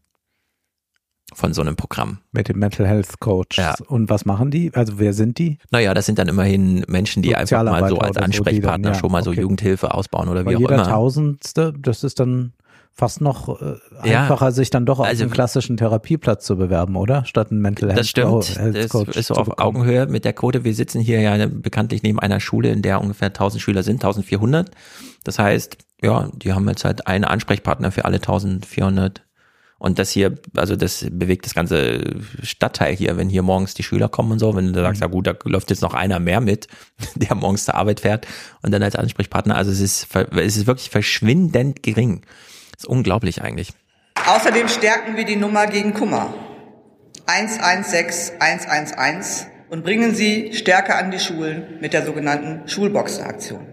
von 1.33 1.53
so 1.53 1.63
einem 1.63 1.77
Programm. 1.77 2.19
Mit 2.33 2.49
dem 2.49 2.59
Mental 2.59 2.87
Health 2.87 3.19
Coach. 3.21 3.59
Ja. 3.59 3.75
Und 3.89 4.09
was 4.09 4.25
machen 4.25 4.51
die? 4.51 4.73
Also 4.75 4.99
wer 4.99 5.13
sind 5.13 5.39
die? 5.39 5.59
Naja, 5.71 5.95
das 5.95 6.07
sind 6.07 6.19
dann 6.19 6.29
immerhin 6.29 6.85
Menschen, 6.87 7.23
die 7.23 7.35
einfach 7.35 7.63
mal 7.65 7.89
so 7.89 7.99
als 7.99 8.17
Ansprechpartner 8.17 8.77
so, 8.77 8.83
dann, 8.83 8.95
ja, 8.95 8.99
schon 8.99 9.13
mal 9.13 9.23
okay. 9.23 9.35
so 9.37 9.41
Jugendhilfe 9.41 9.93
ausbauen 9.95 10.29
oder 10.29 10.45
Weil 10.45 10.53
wie 10.53 10.57
auch 10.57 10.61
jeder 10.61 10.75
immer. 10.75 10.83
Jeder 10.85 10.95
Tausendste, 10.95 11.75
das 11.77 12.05
ist 12.05 12.21
dann 12.21 12.53
fast 12.95 13.21
noch 13.21 13.61
äh, 13.61 13.75
einfacher, 14.01 14.47
ja, 14.47 14.51
sich 14.53 14.71
dann 14.71 14.87
doch 14.87 15.01
auf 15.01 15.07
also, 15.07 15.25
einen 15.25 15.33
klassischen 15.33 15.77
Therapieplatz 15.77 16.47
zu 16.47 16.57
bewerben, 16.57 16.95
oder? 16.95 17.25
Statt 17.25 17.51
einen 17.51 17.61
Mental 17.61 17.89
Health, 17.89 17.99
das 17.99 18.09
stimmt. 18.09 18.57
Health 18.57 18.89
Coach. 18.89 19.07
Das 19.09 19.17
ist 19.17 19.27
so 19.27 19.35
auf 19.35 19.49
bekommen. 19.49 19.77
Augenhöhe 19.77 20.07
mit 20.07 20.25
der 20.25 20.33
Quote. 20.33 20.63
Wir 20.63 20.75
sitzen 20.75 21.01
hier 21.01 21.21
ja 21.21 21.47
bekanntlich 21.47 22.03
neben 22.05 22.21
einer 22.21 22.39
Schule, 22.39 22.71
in 22.71 22.83
der 22.83 23.01
ungefähr 23.01 23.29
1000 23.29 23.61
Schüler 23.61 23.83
sind, 23.83 23.97
1400. 24.05 24.71
Das 25.25 25.41
heißt, 25.41 25.77
ja, 26.03 26.31
die 26.35 26.53
haben 26.53 26.69
jetzt 26.69 26.85
halt 26.85 27.07
einen 27.07 27.25
Ansprechpartner 27.25 27.91
für 27.91 28.05
alle 28.05 28.17
1400 28.17 29.25
und 29.79 29.99
das 29.99 30.11
hier, 30.11 30.39
also 30.57 30.77
das 30.77 31.05
bewegt 31.11 31.47
das 31.47 31.55
ganze 31.55 32.01
Stadtteil 32.43 32.95
hier, 32.95 33.17
wenn 33.17 33.29
hier 33.29 33.43
morgens 33.43 33.75
die 33.75 33.83
Schüler 33.83 34.09
kommen 34.09 34.33
und 34.33 34.39
so, 34.39 34.55
wenn 34.55 34.73
du 34.73 34.81
sagst, 34.81 35.01
mhm. 35.01 35.05
ja 35.05 35.11
gut, 35.11 35.27
da 35.27 35.35
läuft 35.45 35.69
jetzt 35.71 35.83
noch 35.83 35.95
einer 35.95 36.21
mehr 36.21 36.41
mit, 36.41 36.69
der 37.17 37.35
morgens 37.35 37.65
zur 37.65 37.75
Arbeit 37.75 38.01
fährt 38.01 38.27
und 38.63 38.71
dann 38.71 38.83
als 38.83 38.97
Ansprechpartner. 38.97 39.57
Also 39.57 39.73
es 39.73 39.81
ist, 39.81 40.07
es 40.37 40.57
ist 40.57 40.67
wirklich 40.67 40.91
verschwindend 40.91 41.83
gering. 41.83 42.23
Ist 42.85 42.91
unglaublich 42.91 43.41
eigentlich. 43.41 43.71
Außerdem 44.27 44.69
stärken 44.69 45.17
wir 45.17 45.25
die 45.25 45.37
Nummer 45.37 45.67
gegen 45.67 45.95
Kummer. 45.95 46.35
116 47.25 48.39
111 48.39 49.47
und 49.71 49.83
bringen 49.83 50.15
sie 50.15 50.53
stärker 50.53 50.99
an 50.99 51.11
die 51.11 51.19
Schulen 51.19 51.79
mit 51.81 51.95
der 51.95 52.05
sogenannten 52.05 52.69
Schulboxenaktion. 52.69 53.73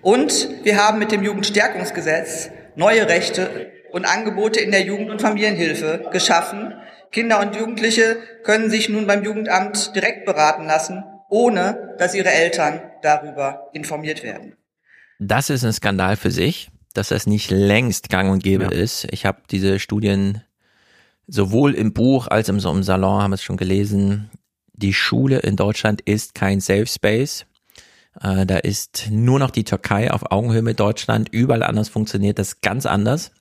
Und 0.00 0.48
wir 0.64 0.82
haben 0.82 0.98
mit 0.98 1.12
dem 1.12 1.22
Jugendstärkungsgesetz 1.22 2.48
neue 2.76 3.06
Rechte 3.06 3.72
und 3.92 4.06
Angebote 4.06 4.60
in 4.60 4.70
der 4.70 4.84
Jugend- 4.84 5.10
und 5.10 5.20
Familienhilfe 5.20 6.08
geschaffen. 6.10 6.72
Kinder 7.12 7.40
und 7.40 7.56
Jugendliche 7.56 8.16
können 8.42 8.70
sich 8.70 8.88
nun 8.88 9.06
beim 9.06 9.22
Jugendamt 9.22 9.94
direkt 9.94 10.24
beraten 10.24 10.64
lassen, 10.64 11.04
ohne 11.28 11.94
dass 11.98 12.14
ihre 12.14 12.30
Eltern 12.30 12.80
darüber 13.02 13.68
informiert 13.74 14.22
werden. 14.22 14.56
Das 15.18 15.50
ist 15.50 15.62
ein 15.62 15.74
Skandal 15.74 16.16
für 16.16 16.30
sich, 16.30 16.70
dass 16.96 17.08
das 17.08 17.26
nicht 17.26 17.50
längst 17.50 18.08
gang 18.08 18.30
und 18.30 18.42
gäbe 18.42 18.64
ja. 18.64 18.70
ist. 18.70 19.06
Ich 19.10 19.26
habe 19.26 19.42
diese 19.50 19.78
Studien 19.78 20.42
sowohl 21.26 21.74
im 21.74 21.92
Buch 21.92 22.28
als 22.28 22.48
im, 22.48 22.60
so 22.60 22.70
im 22.70 22.82
Salon 22.82 23.22
haben 23.22 23.32
es 23.32 23.42
schon 23.42 23.56
gelesen. 23.56 24.30
Die 24.72 24.94
Schule 24.94 25.38
in 25.38 25.56
Deutschland 25.56 26.00
ist 26.02 26.34
kein 26.34 26.60
Safe 26.60 26.86
Space. 26.86 27.46
Äh, 28.20 28.46
da 28.46 28.58
ist 28.58 29.08
nur 29.10 29.38
noch 29.38 29.50
die 29.50 29.64
Türkei 29.64 30.10
auf 30.10 30.30
Augenhöhe 30.30 30.62
mit 30.62 30.80
Deutschland. 30.80 31.28
Überall 31.30 31.62
anders 31.62 31.88
funktioniert 31.88 32.38
das 32.38 32.60
ganz 32.60 32.86
anders 32.86 33.32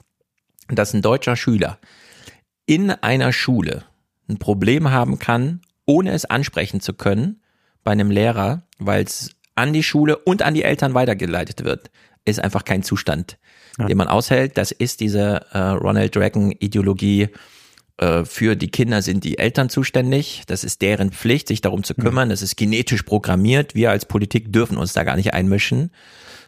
dass 0.68 0.94
ein 0.94 1.02
deutscher 1.02 1.36
Schüler 1.36 1.80
in 2.66 2.90
einer 2.90 3.32
Schule 3.32 3.84
ein 4.28 4.38
Problem 4.38 4.90
haben 4.90 5.20
kann, 5.20 5.62
ohne 5.86 6.12
es 6.12 6.26
ansprechen 6.26 6.82
zu 6.82 6.94
können 6.94 7.42
bei 7.84 7.92
einem 7.92 8.10
Lehrer, 8.10 8.64
weil 8.80 9.04
es 9.04 9.32
an 9.54 9.74
die 9.74 9.84
Schule 9.84 10.18
und 10.18 10.42
an 10.42 10.56
die 10.56 10.64
Eltern 10.64 10.96
weitergeleitet 10.96 11.64
wird, 11.64 11.92
ist 12.26 12.40
einfach 12.40 12.66
kein 12.66 12.82
Zustand, 12.82 13.38
ja. 13.78 13.88
den 13.88 13.98
man 13.98 14.08
aushält. 14.08 14.58
Das 14.58 14.72
ist 14.72 15.00
diese 15.00 15.46
äh, 15.52 15.58
Ronald 15.58 16.16
Reagan 16.18 16.52
Ideologie. 16.52 17.30
Äh, 17.98 18.26
für 18.26 18.56
die 18.56 18.70
Kinder 18.70 19.02
sind 19.02 19.24
die 19.24 19.38
Eltern 19.38 19.70
zuständig. 19.70 20.44
Das 20.48 20.64
ist 20.64 20.82
deren 20.82 21.12
Pflicht, 21.12 21.48
sich 21.48 21.62
darum 21.62 21.84
zu 21.84 21.96
kümmern. 21.96 22.30
Das 22.30 22.42
ist 22.42 22.58
genetisch 22.58 23.04
programmiert. 23.04 23.76
Wir 23.76 23.92
als 23.92 24.06
Politik 24.06 24.52
dürfen 24.52 24.78
uns 24.78 24.94
da 24.94 25.04
gar 25.04 25.16
nicht 25.16 25.34
einmischen. 25.34 25.92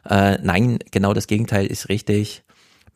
Äh, 0.09 0.37
nein, 0.41 0.79
genau 0.91 1.13
das 1.13 1.27
Gegenteil 1.27 1.67
ist 1.67 1.89
richtig 1.89 2.43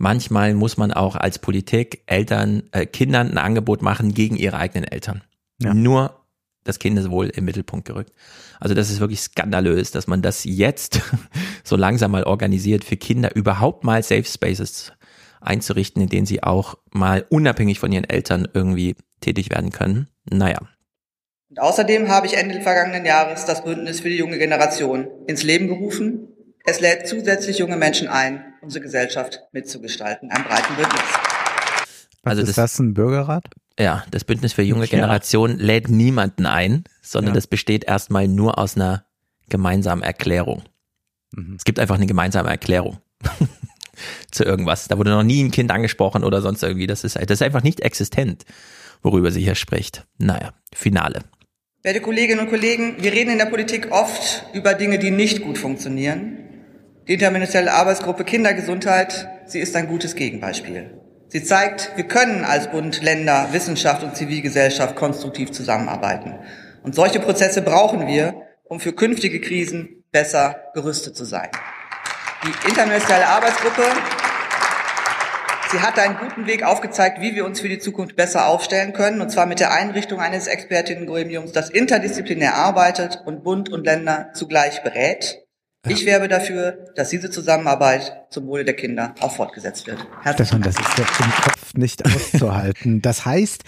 manchmal 0.02 0.54
muss 0.54 0.78
man 0.78 0.92
auch 0.92 1.16
als 1.16 1.40
Politik 1.40 2.02
Eltern, 2.08 2.64
äh, 2.72 2.86
Kindern 2.86 3.32
ein 3.32 3.38
Angebot 3.38 3.82
machen 3.82 4.14
gegen 4.14 4.36
ihre 4.36 4.58
eigenen 4.58 4.84
Eltern. 4.84 5.22
Ja. 5.62 5.74
Nur 5.74 6.21
das 6.64 6.80
Kindeswohl 6.80 7.28
im 7.28 7.46
Mittelpunkt 7.46 7.88
gerückt. 7.88 8.14
Also 8.60 8.76
das 8.76 8.90
ist 8.90 9.00
wirklich 9.00 9.22
skandalös, 9.22 9.92
dass 9.92 10.08
man 10.08 10.22
das 10.22 10.44
jetzt 10.44 11.02
so 11.64 11.76
langsam 11.76 12.12
mal 12.12 12.24
organisiert, 12.24 12.84
für 12.84 12.98
Kinder 12.98 13.36
überhaupt 13.36 13.84
mal 13.84 14.04
Safe 14.04 14.26
Spaces 14.26 14.94
einzurichten, 15.40 16.02
in 16.02 16.10
denen 16.10 16.26
sie 16.26 16.44
auch 16.44 16.76
mal 16.92 17.26
unabhängig 17.30 17.80
von 17.80 17.92
ihren 17.92 18.10
Eltern 18.10 18.48
irgendwie 18.54 18.96
tätig 19.22 19.50
werden 19.50 19.72
können. 19.72 20.08
Naja. 20.30 20.60
Und 21.50 21.60
außerdem 21.60 22.10
habe 22.10 22.28
ich 22.28 22.38
Ende 22.38 22.62
vergangenen 22.62 23.06
Jahres 23.06 23.46
das 23.46 23.64
Bündnis 23.64 24.00
für 24.00 24.10
die 24.10 24.18
junge 24.18 24.38
Generation 24.38 25.08
ins 25.28 25.44
Leben 25.44 25.68
gerufen, 25.68 26.28
es 26.64 26.80
lädt 26.80 27.08
zusätzlich 27.08 27.58
junge 27.58 27.76
Menschen 27.76 28.08
ein, 28.08 28.54
unsere 28.62 28.84
Gesellschaft 28.84 29.42
mitzugestalten, 29.52 30.30
einem 30.30 30.44
breiten 30.44 30.76
Bündnis. 30.76 31.02
Was 32.24 32.32
also 32.32 32.42
ist 32.44 32.50
das, 32.50 32.56
das 32.56 32.80
ein 32.80 32.94
Bürgerrat? 32.94 33.46
Ja, 33.80 34.04
das 34.12 34.24
Bündnis 34.24 34.54
für 34.54 34.64
junge 34.64 34.88
Generation 34.88 35.58
ja. 35.58 35.66
lädt 35.66 35.90
niemanden 35.90 36.46
ein, 36.46 36.84
sondern 37.02 37.34
ja. 37.34 37.36
das 37.36 37.48
besteht 37.48 37.84
erstmal 37.86 38.28
nur 38.28 38.58
aus 38.58 38.76
einer 38.76 39.06
gemeinsamen 39.50 40.04
Erklärung. 40.04 40.64
Mhm. 41.32 41.56
Es 41.58 41.64
gibt 41.64 41.80
einfach 41.80 41.96
eine 41.96 42.08
gemeinsame 42.08 42.50
Erklärung 42.50 43.00
zu 44.32 44.44
irgendwas. 44.44 44.88
Da 44.88 44.98
wurde 44.98 45.12
noch 45.12 45.24
nie 45.24 45.44
ein 45.44 45.52
Kind 45.52 45.72
angesprochen 45.72 46.24
oder 46.24 46.42
sonst 46.42 46.64
irgendwie. 46.64 46.88
Das 46.88 47.04
ist, 47.04 47.16
das 47.16 47.30
ist 47.30 47.42
einfach 47.42 47.64
nicht 47.64 47.80
existent, 47.80 48.46
worüber 49.02 49.32
sie 49.32 49.42
hier 49.42 49.56
spricht. 49.56 50.06
Naja, 50.18 50.54
Finale. 50.74 51.22
Werte 51.84 52.02
Kolleginnen 52.02 52.42
und 52.42 52.50
Kollegen, 52.50 52.98
wir 53.00 53.12
reden 53.12 53.32
in 53.32 53.40
der 53.40 53.48
Politik 53.48 53.92
oft 53.92 54.46
über 54.54 54.76
Dinge, 54.76 55.00
die 55.00 55.10
nicht 55.10 55.42
gut 55.42 55.58
funktionieren. 55.58 56.38
Die 57.08 57.14
interministerielle 57.14 57.74
Arbeitsgruppe 57.74 58.24
Kindergesundheit, 58.24 59.28
sie 59.48 59.60
ist 59.60 59.76
ein 59.76 59.88
gutes 59.88 60.16
Gegenbeispiel. 60.16 61.01
Sie 61.32 61.46
zeigt, 61.46 61.94
wir 61.96 62.04
können 62.04 62.44
als 62.44 62.70
Bund, 62.72 63.02
Länder, 63.02 63.48
Wissenschaft 63.54 64.04
und 64.04 64.18
Zivilgesellschaft 64.18 64.98
konstruktiv 64.98 65.52
zusammenarbeiten. 65.52 66.38
Und 66.84 66.94
solche 66.94 67.22
Prozesse 67.22 67.62
brauchen 67.62 68.06
wir, 68.06 68.48
um 68.66 68.82
für 68.82 68.92
künftige 68.92 69.40
Krisen 69.40 70.04
besser 70.12 70.58
gerüstet 70.74 71.16
zu 71.16 71.24
sein. 71.24 71.48
Die 72.44 72.68
interministerielle 72.68 73.28
Arbeitsgruppe, 73.28 73.84
sie 75.72 75.80
hat 75.80 75.98
einen 76.00 76.18
guten 76.18 76.48
Weg 76.48 76.64
aufgezeigt, 76.64 77.22
wie 77.22 77.34
wir 77.34 77.46
uns 77.46 77.62
für 77.62 77.70
die 77.70 77.80
Zukunft 77.80 78.18
besser 78.18 78.48
aufstellen 78.48 78.92
können, 78.92 79.22
und 79.22 79.30
zwar 79.30 79.46
mit 79.46 79.62
der 79.62 79.72
Einrichtung 79.72 80.20
eines 80.20 80.48
Expertinnengremiums, 80.48 81.54
das 81.54 81.70
interdisziplinär 81.70 82.56
arbeitet 82.56 83.22
und 83.26 83.46
Bund 83.46 83.70
und 83.70 83.86
Länder 83.86 84.32
zugleich 84.34 84.84
berät. 84.84 85.41
Ich 85.88 86.06
werbe 86.06 86.28
dafür, 86.28 86.78
dass 86.96 87.10
diese 87.10 87.32
Zusammenarbeit 87.32 88.28
zum 88.30 88.46
Wohle 88.46 88.64
der 88.64 88.76
Kinder 88.76 89.16
auch 89.20 89.36
fortgesetzt 89.36 89.88
wird. 89.88 89.98
Stefan, 90.34 90.62
das 90.62 90.76
ist 90.80 90.98
jetzt 90.98 91.20
im 91.20 91.32
Kopf 91.32 91.74
nicht 91.74 92.06
auszuhalten. 92.16 93.02
Das 93.02 93.26
heißt, 93.26 93.64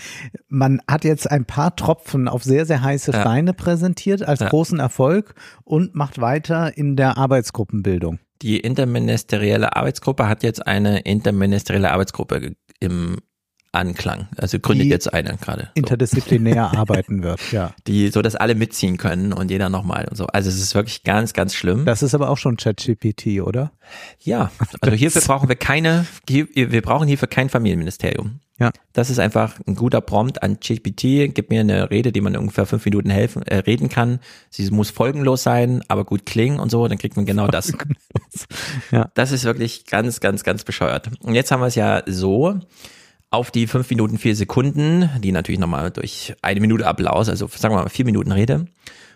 man 0.48 0.80
hat 0.88 1.06
jetzt 1.06 1.30
ein 1.32 1.45
paar 1.45 1.75
Tropfen 1.75 2.27
auf 2.27 2.43
sehr, 2.43 2.67
sehr 2.67 2.83
heiße 2.83 3.14
Steine 3.14 3.51
ja. 3.51 3.53
präsentiert 3.53 4.22
als 4.22 4.42
ja. 4.42 4.50
großen 4.50 4.80
Erfolg 4.80 5.33
und 5.64 5.95
macht 5.95 6.22
weiter 6.22 6.77
in 6.77 6.95
der 6.95 7.17
Arbeitsgruppenbildung. 7.17 8.19
Die 8.43 8.59
interministerielle 8.59 9.75
Arbeitsgruppe 9.75 10.27
hat 10.27 10.43
jetzt 10.43 10.67
eine 10.67 11.00
interministerielle 11.00 11.92
Arbeitsgruppe 11.92 12.53
im 12.80 13.17
Anklang. 13.74 14.27
Also 14.38 14.60
gründet 14.60 14.85
die 14.85 14.90
jetzt 14.90 15.14
eine 15.14 15.35
gerade. 15.38 15.64
So. 15.64 15.69
Interdisziplinär 15.74 16.74
arbeiten 16.77 17.24
wird, 17.24 17.40
ja. 17.52 17.74
Die, 17.88 18.10
so 18.10 18.22
dass 18.22 18.35
alle 18.35 18.56
mitziehen 18.56 18.98
können 18.98 19.34
und 19.34 19.50
jeder 19.52 19.69
nochmal 19.69 20.08
und 20.10 20.16
so. 20.16 20.27
Also 20.27 20.50
es 20.50 20.61
ist 20.61 20.76
wirklich 20.76 21.03
ganz, 21.03 21.34
ganz 21.34 21.56
schlimm. 21.56 21.85
Das 21.85 22.03
ist 22.03 22.14
aber 22.14 22.30
auch 22.30 22.38
schon 22.38 22.56
ChatGPT, 22.58 23.42
oder? 23.42 23.72
Ja. 24.19 24.52
Also 24.82 24.95
hierfür 24.95 25.22
brauchen 25.26 25.50
wir 25.50 25.56
keine, 25.56 26.06
wir 26.27 26.82
brauchen 26.82 27.08
hierfür 27.08 27.27
kein 27.27 27.50
Familienministerium. 27.50 28.40
Ja. 28.60 28.72
Das 28.93 29.10
ist 29.10 29.19
einfach 29.19 29.60
ein 29.68 29.76
guter 29.76 30.00
Prompt 30.00 30.43
an 30.43 30.58
GPT. 30.60 31.34
Gib 31.34 31.50
mir 31.50 31.61
eine 31.61 31.90
Rede, 31.90 32.11
die 32.11 32.22
man 32.22 32.38
ungefähr 32.38 32.68
fünf 32.68 32.85
Minuten 32.85 33.10
helfen, 33.10 33.42
äh, 33.43 33.58
reden 33.58 33.90
kann. 33.90 34.19
Sie 34.52 34.69
muss 34.69 34.92
folgenlos 34.92 35.42
sein, 35.42 35.84
aber 35.88 36.06
gut 36.06 36.26
klingen 36.27 36.60
und 36.60 36.69
so. 36.69 36.88
Dann 36.88 37.00
kriegt 37.00 37.16
man 37.16 37.26
genau 37.26 37.48
das. 37.48 37.74
ja. 38.92 39.10
Das 39.16 39.32
ist 39.32 39.43
wirklich 39.43 39.88
ganz, 39.88 40.19
ganz, 40.19 40.43
ganz 40.43 40.64
bescheuert. 40.64 41.10
Und 41.22 41.34
jetzt 41.34 41.52
haben 41.52 41.61
wir 41.61 41.68
es 41.68 41.76
ja 41.76 42.03
so 42.06 42.60
auf 43.34 43.50
die 43.50 43.66
fünf 43.66 43.90
Minuten 43.90 44.20
vier 44.20 44.36
Sekunden, 44.36 45.10
die 45.22 45.32
natürlich 45.32 45.60
nochmal 45.60 45.90
durch 45.90 46.36
eine 46.44 46.60
Minute 46.60 46.86
Applaus, 46.86 47.30
also 47.30 47.48
sagen 47.48 47.74
wir 47.74 47.82
mal 47.82 47.90
vier 47.90 48.06
Minuten 48.06 48.32
Rede, 48.32 48.68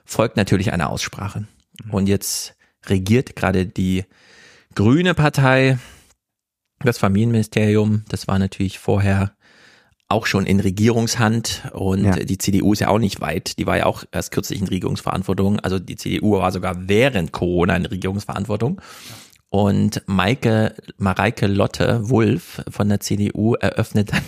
folgt 0.06 0.38
natürlich 0.38 0.74
eine 0.74 0.90
Aussprache. 0.90 1.46
Und 1.92 2.08
jetzt 2.10 2.56
regiert 2.88 3.36
gerade 3.36 3.68
die 3.68 4.06
Grüne 4.74 5.14
Partei 5.14 5.78
Das 6.80 7.00
Familienministerium, 7.00 8.04
das 8.10 8.28
war 8.28 8.38
natürlich 8.38 8.78
vorher 8.78 9.32
auch 10.10 10.26
schon 10.26 10.46
in 10.46 10.60
Regierungshand 10.60 11.64
und 11.74 12.06
Ja. 12.06 12.16
die 12.16 12.38
CDU 12.38 12.74
ist 12.74 12.80
ja 12.80 12.88
auch 12.88 13.00
nicht 13.00 13.20
weit. 13.20 13.58
Die 13.58 13.66
war 13.66 13.78
ja 13.78 13.86
auch 13.88 14.04
erst 14.12 14.32
kürzlich 14.32 14.62
in 14.62 14.68
Regierungsverantwortung. 14.68 15.60
Also 15.60 15.80
die 15.80 15.96
CDU 15.96 16.34
war 16.34 16.52
sogar 16.52 16.88
während 16.88 17.32
Corona 17.34 17.76
in 17.76 17.86
Regierungsverantwortung. 17.86 18.80
Und 19.50 20.02
Maike, 20.08 20.76
Mareike 20.98 21.48
Lotte 21.48 22.10
Wulff 22.10 22.62
von 22.70 22.90
der 22.90 23.00
CDU 23.00 23.56
eröffnet 23.56 24.12
dann 24.12 24.24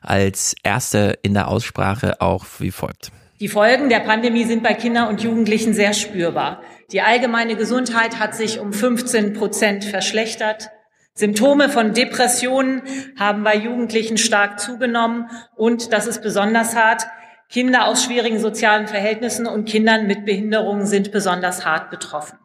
als 0.00 0.54
erste 0.62 1.18
in 1.22 1.34
der 1.34 1.48
Aussprache 1.48 2.20
auch 2.20 2.46
wie 2.58 2.70
folgt. 2.70 3.12
Die 3.40 3.48
Folgen 3.48 3.88
der 3.88 4.00
Pandemie 4.00 4.44
sind 4.44 4.62
bei 4.62 4.74
Kindern 4.74 5.08
und 5.08 5.22
Jugendlichen 5.22 5.74
sehr 5.74 5.92
spürbar. 5.92 6.62
Die 6.92 7.02
allgemeine 7.02 7.56
Gesundheit 7.56 8.18
hat 8.18 8.34
sich 8.34 8.58
um 8.58 8.72
15 8.72 9.34
Prozent 9.34 9.84
verschlechtert. 9.84 10.70
Symptome 11.14 11.68
von 11.68 11.92
Depressionen 11.92 12.82
haben 13.18 13.44
bei 13.44 13.56
Jugendlichen 13.56 14.18
stark 14.18 14.60
zugenommen 14.60 15.28
und, 15.56 15.92
das 15.92 16.06
ist 16.06 16.22
besonders 16.22 16.74
hart, 16.74 17.06
Kinder 17.50 17.86
aus 17.86 18.04
schwierigen 18.04 18.38
sozialen 18.38 18.88
Verhältnissen 18.88 19.46
und 19.46 19.68
Kindern 19.68 20.06
mit 20.06 20.24
Behinderungen 20.24 20.86
sind 20.86 21.12
besonders 21.12 21.64
hart 21.66 21.90
betroffen. 21.90 22.38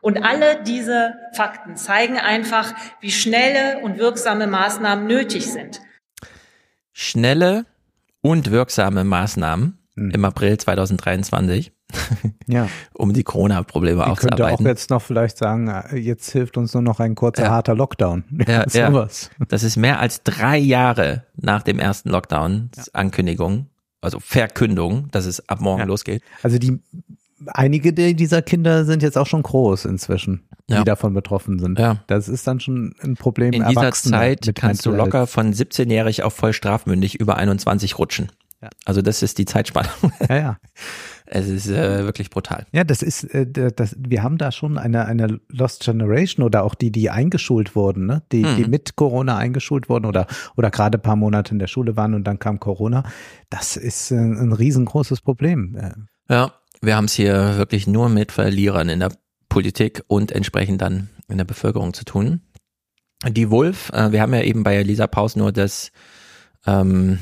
Und 0.00 0.22
alle 0.24 0.62
diese 0.64 1.14
Fakten 1.34 1.76
zeigen 1.76 2.18
einfach, 2.18 2.72
wie 3.00 3.10
schnelle 3.10 3.80
und 3.82 3.98
wirksame 3.98 4.46
Maßnahmen 4.46 5.06
nötig 5.06 5.46
sind. 5.50 5.80
Schnelle 6.92 7.64
und 8.20 8.50
wirksame 8.50 9.04
Maßnahmen 9.04 9.78
im 9.96 10.24
April 10.24 10.56
2023, 10.58 11.72
Ja. 12.46 12.68
um 12.92 13.12
die 13.12 13.24
Corona-Probleme 13.24 14.00
Ich 14.12 14.18
könnte 14.18 14.34
auch 14.36 14.50
aufzuarbeiten. 14.52 14.66
jetzt 14.66 14.90
noch 14.90 15.02
vielleicht 15.02 15.38
sagen, 15.38 15.68
äh, 15.68 15.96
jetzt 15.96 16.30
hilft 16.30 16.56
uns 16.56 16.72
nur 16.74 16.82
noch 16.82 17.00
ein 17.00 17.14
kurzer, 17.14 17.44
Ja. 17.44 17.50
harter 17.50 17.74
Lockdown. 17.74 18.24
Ja, 18.46 18.64
ja. 18.70 18.88
Sowas. 18.90 19.30
Das 19.48 19.62
ist 19.62 19.76
mehr 19.76 19.98
als 20.00 20.22
drei 20.22 20.58
Jahre 20.58 21.24
nach 21.36 21.62
dem 21.62 21.78
ersten 21.78 22.10
Lockdown, 22.10 22.70
Ankündigung, 22.92 23.66
also 24.00 24.20
Verkündung, 24.20 25.08
dass 25.10 25.26
es 25.26 25.48
ab 25.48 25.60
morgen 25.60 25.86
losgeht. 25.88 26.22
Also 26.42 26.58
die 26.58 26.78
einige 27.46 27.92
dieser 27.92 28.42
Kinder 28.42 28.84
sind 28.84 29.02
jetzt 29.02 29.16
auch 29.18 29.26
schon 29.26 29.42
groß 29.42 29.84
inzwischen, 29.84 30.42
Ja. 30.68 30.78
die 30.78 30.84
davon 30.84 31.14
betroffen 31.14 31.58
sind. 31.58 31.78
Ja. 31.78 32.02
Das 32.06 32.28
ist 32.28 32.46
dann 32.46 32.60
schon 32.60 32.94
ein 33.02 33.14
Problem. 33.14 33.52
In 33.52 33.66
dieser 33.68 33.92
Zeit 33.92 34.50
kannst 34.54 34.84
du 34.86 34.90
locker 34.90 35.26
von 35.26 35.52
17-jährig 35.52 36.22
auf 36.22 36.34
voll 36.34 36.52
strafmündig 36.52 37.20
über 37.20 37.36
21 37.36 37.98
rutschen. 37.98 38.30
Ja. 38.60 38.70
Also 38.84 39.02
das 39.02 39.22
ist 39.22 39.38
die 39.38 39.44
Zeitspanne. 39.44 39.88
Ja, 40.28 40.36
ja. 40.36 40.58
Es 41.30 41.46
ist 41.46 41.68
äh, 41.68 42.04
wirklich 42.06 42.30
brutal. 42.30 42.64
Ja, 42.72 42.84
das 42.84 43.02
ist, 43.02 43.22
äh, 43.34 43.46
das, 43.70 43.94
wir 43.98 44.22
haben 44.22 44.38
da 44.38 44.50
schon 44.50 44.78
eine, 44.78 45.04
eine 45.04 45.40
Lost 45.50 45.84
Generation 45.84 46.42
oder 46.42 46.64
auch 46.64 46.74
die, 46.74 46.90
die 46.90 47.10
eingeschult 47.10 47.76
wurden, 47.76 48.06
ne? 48.06 48.22
die, 48.32 48.44
Mhm. 48.46 48.56
die 48.56 48.64
mit 48.64 48.96
Corona 48.96 49.36
eingeschult 49.36 49.90
wurden 49.90 50.06
oder, 50.06 50.26
oder 50.56 50.70
gerade 50.70 50.96
ein 50.96 51.02
paar 51.02 51.16
Monate 51.16 51.52
in 51.52 51.58
der 51.58 51.66
Schule 51.66 51.98
waren 51.98 52.14
und 52.14 52.24
dann 52.24 52.38
kam 52.38 52.60
Corona. 52.60 53.02
Das 53.50 53.76
ist 53.76 54.10
äh, 54.10 54.14
ein 54.16 54.54
riesengroßes 54.54 55.20
Problem. 55.20 55.76
Äh, 55.76 55.92
Ja, 56.32 56.52
wir 56.80 56.96
haben 56.96 57.06
es 57.06 57.14
hier 57.14 57.56
wirklich 57.56 57.86
nur 57.86 58.08
mit 58.08 58.32
Verlierern 58.32 58.88
in 58.88 59.00
der 59.00 59.12
Politik 59.48 60.02
und 60.06 60.32
entsprechend 60.32 60.80
dann 60.82 61.08
in 61.28 61.38
der 61.38 61.44
Bevölkerung 61.44 61.94
zu 61.94 62.04
tun. 62.04 62.40
Die 63.26 63.50
Wolf, 63.50 63.90
äh, 63.92 64.12
wir 64.12 64.20
haben 64.22 64.32
ja 64.34 64.42
eben 64.42 64.62
bei 64.62 64.82
Lisa 64.82 65.06
Paus 65.06 65.34
nur 65.36 65.50
das, 65.52 65.90
ähm, 66.66 67.18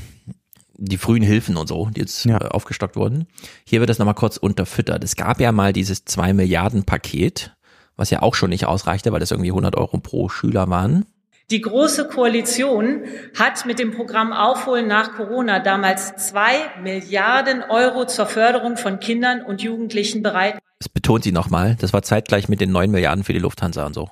die 0.76 0.99
frühen 0.99 1.23
Hilfen 1.23 1.57
und 1.57 1.68
so, 1.68 1.89
die 1.91 2.01
jetzt 2.01 2.25
Ja. 2.26 2.39
äh, 2.39 2.49
aufgestockt 2.49 2.97
wurden. 2.97 3.26
Hier 3.65 3.81
wird 3.81 3.89
das 3.89 3.99
nochmal 3.99 4.15
kurz 4.15 4.36
unterfüttert. 4.36 5.02
Es 5.05 5.17
gab 5.17 5.41
ja 5.41 5.52
mal 5.52 5.73
dieses 5.73 6.05
2 6.05 6.35
Milliarden 6.35 6.85
Paket, 6.85 7.57
was 7.97 8.10
ja 8.10 8.20
auch 8.20 8.35
schon 8.35 8.51
nicht 8.51 8.67
ausreichte, 8.67 9.10
weil 9.12 9.20
das 9.20 9.31
irgendwie 9.31 9.52
100 9.52 9.75
Euro 9.76 9.99
pro 9.99 10.28
Schüler 10.28 10.68
waren. 10.68 11.07
Die 11.52 11.60
Große 11.60 12.08
Koalition 12.08 13.02
hat 13.39 13.66
mit 13.66 13.78
dem 13.78 13.92
Programm 13.92 14.33
Aufholen 14.33 14.89
nach 14.89 15.15
Corona 15.15 15.60
damals 15.60 16.16
zwei 16.16 16.55
Milliarden 16.83 17.62
Euro 17.62 18.05
zur 18.05 18.26
Förderung 18.26 18.76
von 18.76 18.99
Kindern 18.99 19.42
und 19.42 19.62
Jugendlichen 19.62 20.25
bereit. 20.25 20.58
Das 20.81 20.89
betont 20.89 21.23
sie 21.23 21.31
nochmal. 21.31 21.76
Das 21.81 21.92
war 21.92 22.02
zeitgleich 22.02 22.49
mit 22.49 22.60
den 22.60 22.73
9 22.73 22.91
Milliarden 22.91 23.23
für 23.23 23.33
die 23.33 23.39
Lufthansa 23.39 23.86
und 23.86 23.94
so. 23.94 24.10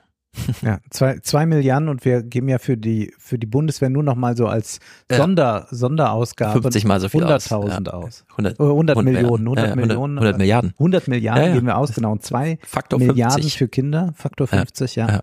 Ja, 0.63 0.79
zwei, 0.91 1.19
zwei 1.21 1.47
Milliarden 1.47 1.89
und 1.89 2.05
wir 2.05 2.23
geben 2.25 2.49
ja 2.49 2.59
für 2.59 2.77
die, 2.77 3.15
für 3.19 3.39
die 3.39 3.47
Bundeswehr 3.47 3.89
nur 3.89 4.03
noch 4.03 4.17
mal 4.17 4.37
so 4.37 4.47
als 4.49 4.81
Ja. 5.11 5.17
Sonder, 5.19 5.67
Sonderausgabe 5.71 6.61
50 6.63 6.85
mal 6.87 6.99
so 7.01 7.09
viel 7.09 7.23
aus. 7.23 7.51
100.000 7.51 7.87
Ja. 7.87 7.93
aus. 7.93 8.25
100, 8.31 8.59
100 8.59 8.97
100 8.97 9.05
Millionen, 9.05 9.45
100 9.47 9.65
ja, 9.67 9.73
100 9.73 9.77
Millionen. 9.89 10.19
100 10.19 10.39
Milliarden. 10.39 10.71
100 10.77 11.09
Milliarden 11.09 11.43
Ja, 11.43 11.49
ja. 11.49 11.55
geben 11.55 11.67
wir 11.67 11.79
aus, 11.79 11.95
genau. 11.95 12.13
Und 12.13 12.23
zwei 12.25 12.59
Faktor 12.67 12.99
Milliarden 12.99 13.43
50. 13.43 13.59
für 13.59 13.69
Kinder, 13.69 14.13
Faktor 14.17 14.47
50, 14.49 14.97
ja. 14.97 15.21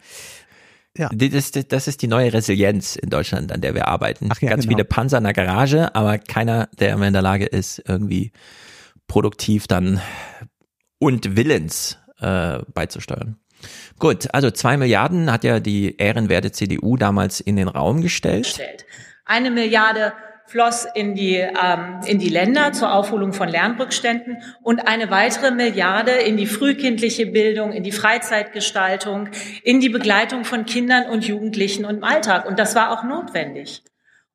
Ja. 0.97 1.09
Das, 1.13 1.51
das, 1.51 1.67
das 1.67 1.87
ist 1.87 2.01
die 2.01 2.07
neue 2.07 2.33
Resilienz 2.33 2.95
in 2.95 3.09
Deutschland, 3.09 3.51
an 3.51 3.61
der 3.61 3.73
wir 3.73 3.87
arbeiten. 3.87 4.29
Ach 4.31 4.41
ja, 4.41 4.49
Ganz 4.49 4.63
genau. 4.63 4.75
viele 4.75 4.85
Panzer 4.85 5.19
in 5.19 5.23
der 5.23 5.33
Garage, 5.33 5.93
aber 5.95 6.17
keiner, 6.17 6.67
der 6.79 6.93
immer 6.93 7.07
in 7.07 7.13
der 7.13 7.21
Lage 7.21 7.45
ist, 7.45 7.81
irgendwie 7.87 8.31
produktiv 9.07 9.67
dann 9.67 10.01
und 10.99 11.35
willens 11.35 11.97
äh, 12.19 12.59
beizusteuern. 12.73 13.37
Gut, 13.99 14.33
also 14.33 14.51
zwei 14.51 14.77
Milliarden 14.77 15.31
hat 15.31 15.43
ja 15.43 15.59
die 15.59 15.95
ehrenwerte 15.97 16.51
CDU 16.51 16.97
damals 16.97 17.39
in 17.39 17.55
den 17.55 17.67
Raum 17.67 18.01
gestellt. 18.01 18.59
Eine 19.25 19.51
Milliarde 19.51 20.13
floss 20.51 20.85
in 20.95 21.15
die, 21.15 21.35
ähm, 21.35 22.01
in 22.05 22.19
die 22.19 22.27
Länder 22.27 22.73
zur 22.73 22.93
Aufholung 22.93 23.31
von 23.31 23.47
Lernrückständen 23.47 24.43
und 24.61 24.85
eine 24.85 25.09
weitere 25.09 25.51
Milliarde 25.51 26.11
in 26.11 26.35
die 26.35 26.45
frühkindliche 26.45 27.25
Bildung, 27.25 27.71
in 27.71 27.83
die 27.83 27.93
Freizeitgestaltung, 27.93 29.29
in 29.63 29.79
die 29.79 29.89
Begleitung 29.89 30.43
von 30.43 30.65
Kindern 30.65 31.09
und 31.09 31.25
Jugendlichen 31.25 31.85
und 31.85 31.97
im 31.97 32.03
Alltag. 32.03 32.45
Und 32.45 32.59
das 32.59 32.75
war 32.75 32.91
auch 32.91 33.03
notwendig. 33.03 33.83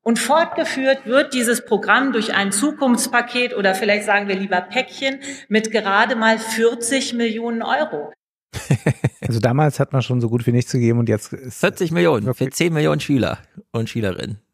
Und 0.00 0.18
fortgeführt 0.18 1.04
wird 1.04 1.34
dieses 1.34 1.64
Programm 1.64 2.12
durch 2.12 2.32
ein 2.32 2.50
Zukunftspaket 2.50 3.54
oder 3.54 3.74
vielleicht 3.74 4.04
sagen 4.04 4.28
wir 4.28 4.36
lieber 4.36 4.60
Päckchen 4.60 5.18
mit 5.48 5.70
gerade 5.70 6.16
mal 6.16 6.38
40 6.38 7.12
Millionen 7.12 7.62
Euro. 7.62 8.12
Also 9.28 9.40
damals 9.40 9.80
hat 9.80 9.92
man 9.92 10.02
schon 10.02 10.20
so 10.20 10.28
gut 10.28 10.46
wie 10.46 10.52
nichts 10.52 10.70
gegeben 10.70 11.00
und 11.00 11.08
jetzt 11.08 11.32
ist 11.32 11.58
40 11.58 11.90
Millionen 11.90 12.32
für 12.32 12.48
10 12.48 12.72
Millionen 12.72 13.00
Schüler 13.00 13.38
und 13.72 13.90
Schülerinnen. 13.90 14.45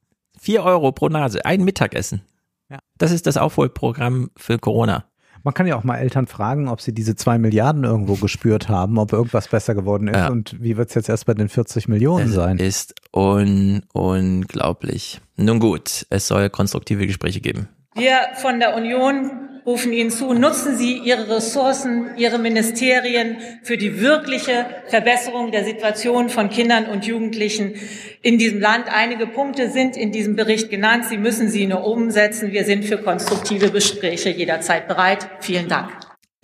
4 0.43 0.63
Euro 0.65 0.91
pro 0.93 1.09
Nase, 1.09 1.45
ein 1.45 1.63
Mittagessen. 1.65 2.23
Ja. 2.69 2.79
Das 2.99 3.13
ist 3.13 3.27
das 3.27 3.37
Aufholprogramm 3.37 4.31
für 4.37 4.59
Corona. 4.59 5.05
Man 5.45 5.55
kann 5.55 5.67
ja 5.67 5.77
auch 5.77 5.83
mal 5.85 5.97
Eltern 5.97 6.27
fragen, 6.27 6.69
ob 6.69 6.81
sie 6.81 6.93
diese 6.95 7.17
zwei 7.17 7.37
Milliarden 7.39 7.83
irgendwo 7.85 8.15
gespürt 8.15 8.69
haben, 8.69 8.97
ob 8.99 9.13
irgendwas 9.13 9.49
besser 9.49 9.75
geworden 9.75 10.07
ist 10.09 10.17
Ja. 10.17 10.29
und 10.31 10.57
wie 10.63 10.77
wird 10.77 10.89
es 10.91 10.95
jetzt 10.95 11.09
erst 11.09 11.27
bei 11.27 11.35
den 11.35 11.49
40 11.49 11.89
Millionen 11.89 12.29
Es 12.29 12.35
sein. 12.35 12.59
ist 12.59 12.95
un 13.15 13.83
unglaublich. 13.93 15.21
Nun 15.37 15.59
gut, 15.61 16.07
es 16.11 16.27
soll 16.29 16.49
konstruktive 16.51 17.07
Gespräche 17.07 17.41
geben. 17.41 17.69
Wir 17.95 18.17
von 18.41 18.59
der 18.61 18.77
Union 18.77 19.49
rufen 19.67 19.93
Ihnen 19.93 20.11
zu, 20.11 20.33
nutzen 20.33 20.77
Sie 20.77 20.99
Ihre 20.99 21.37
Ressourcen, 21.37 22.17
Ihre 22.17 22.39
Ministerien 22.39 23.37
für 23.63 23.77
die 23.77 24.01
wirkliche 24.01 24.67
Verbesserung 24.89 25.51
der 25.53 25.65
Situation 25.65 26.29
von 26.29 26.51
Kindern 26.51 26.87
und 26.87 27.07
Jugendlichen 27.07 27.75
in 28.23 28.39
diesem 28.39 28.61
Land. 28.61 28.87
Einige 28.89 29.27
Punkte 29.27 29.71
sind 29.71 29.97
in 29.97 30.13
diesem 30.13 30.37
Bericht 30.37 30.71
genannt. 30.71 31.07
Sie 31.09 31.19
müssen 31.19 31.49
sie 31.49 31.67
nur 31.67 31.85
umsetzen. 31.85 32.53
Wir 32.53 32.65
sind 32.65 32.85
für 32.85 32.99
konstruktive 32.99 33.71
Gespräche 33.71 34.31
jederzeit 34.31 34.89
bereit. 34.89 35.29
Vielen 35.41 35.69
Dank. 35.69 35.91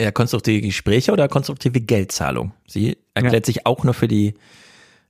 Ja, 0.00 0.12
konstruktive 0.12 0.60
Gespräche 0.60 1.12
oder 1.12 1.28
konstruktive 1.28 1.80
Geldzahlung? 1.80 2.52
Sie 2.66 2.98
erklärt 3.14 3.46
sich 3.46 3.66
auch 3.66 3.82
nur 3.82 3.94
für 3.94 4.06
die 4.06 4.34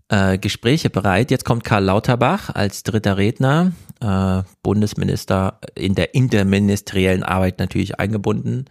äh, 0.09 0.39
Gespräche 0.39 0.89
bereit. 0.89 1.31
Jetzt 1.31 1.45
kommt 1.45 1.65
Karl 1.65 1.85
Lauterbach 1.85 2.49
als 2.55 2.83
dritter 2.83 3.19
Redner, 3.19 3.73
äh, 4.01 4.43
Bundesminister 4.63 5.61
in 5.75 5.95
der 5.95 6.15
interministeriellen 6.15 7.23
Arbeit 7.23 7.59
natürlich 7.59 7.99
eingebunden, 7.99 8.67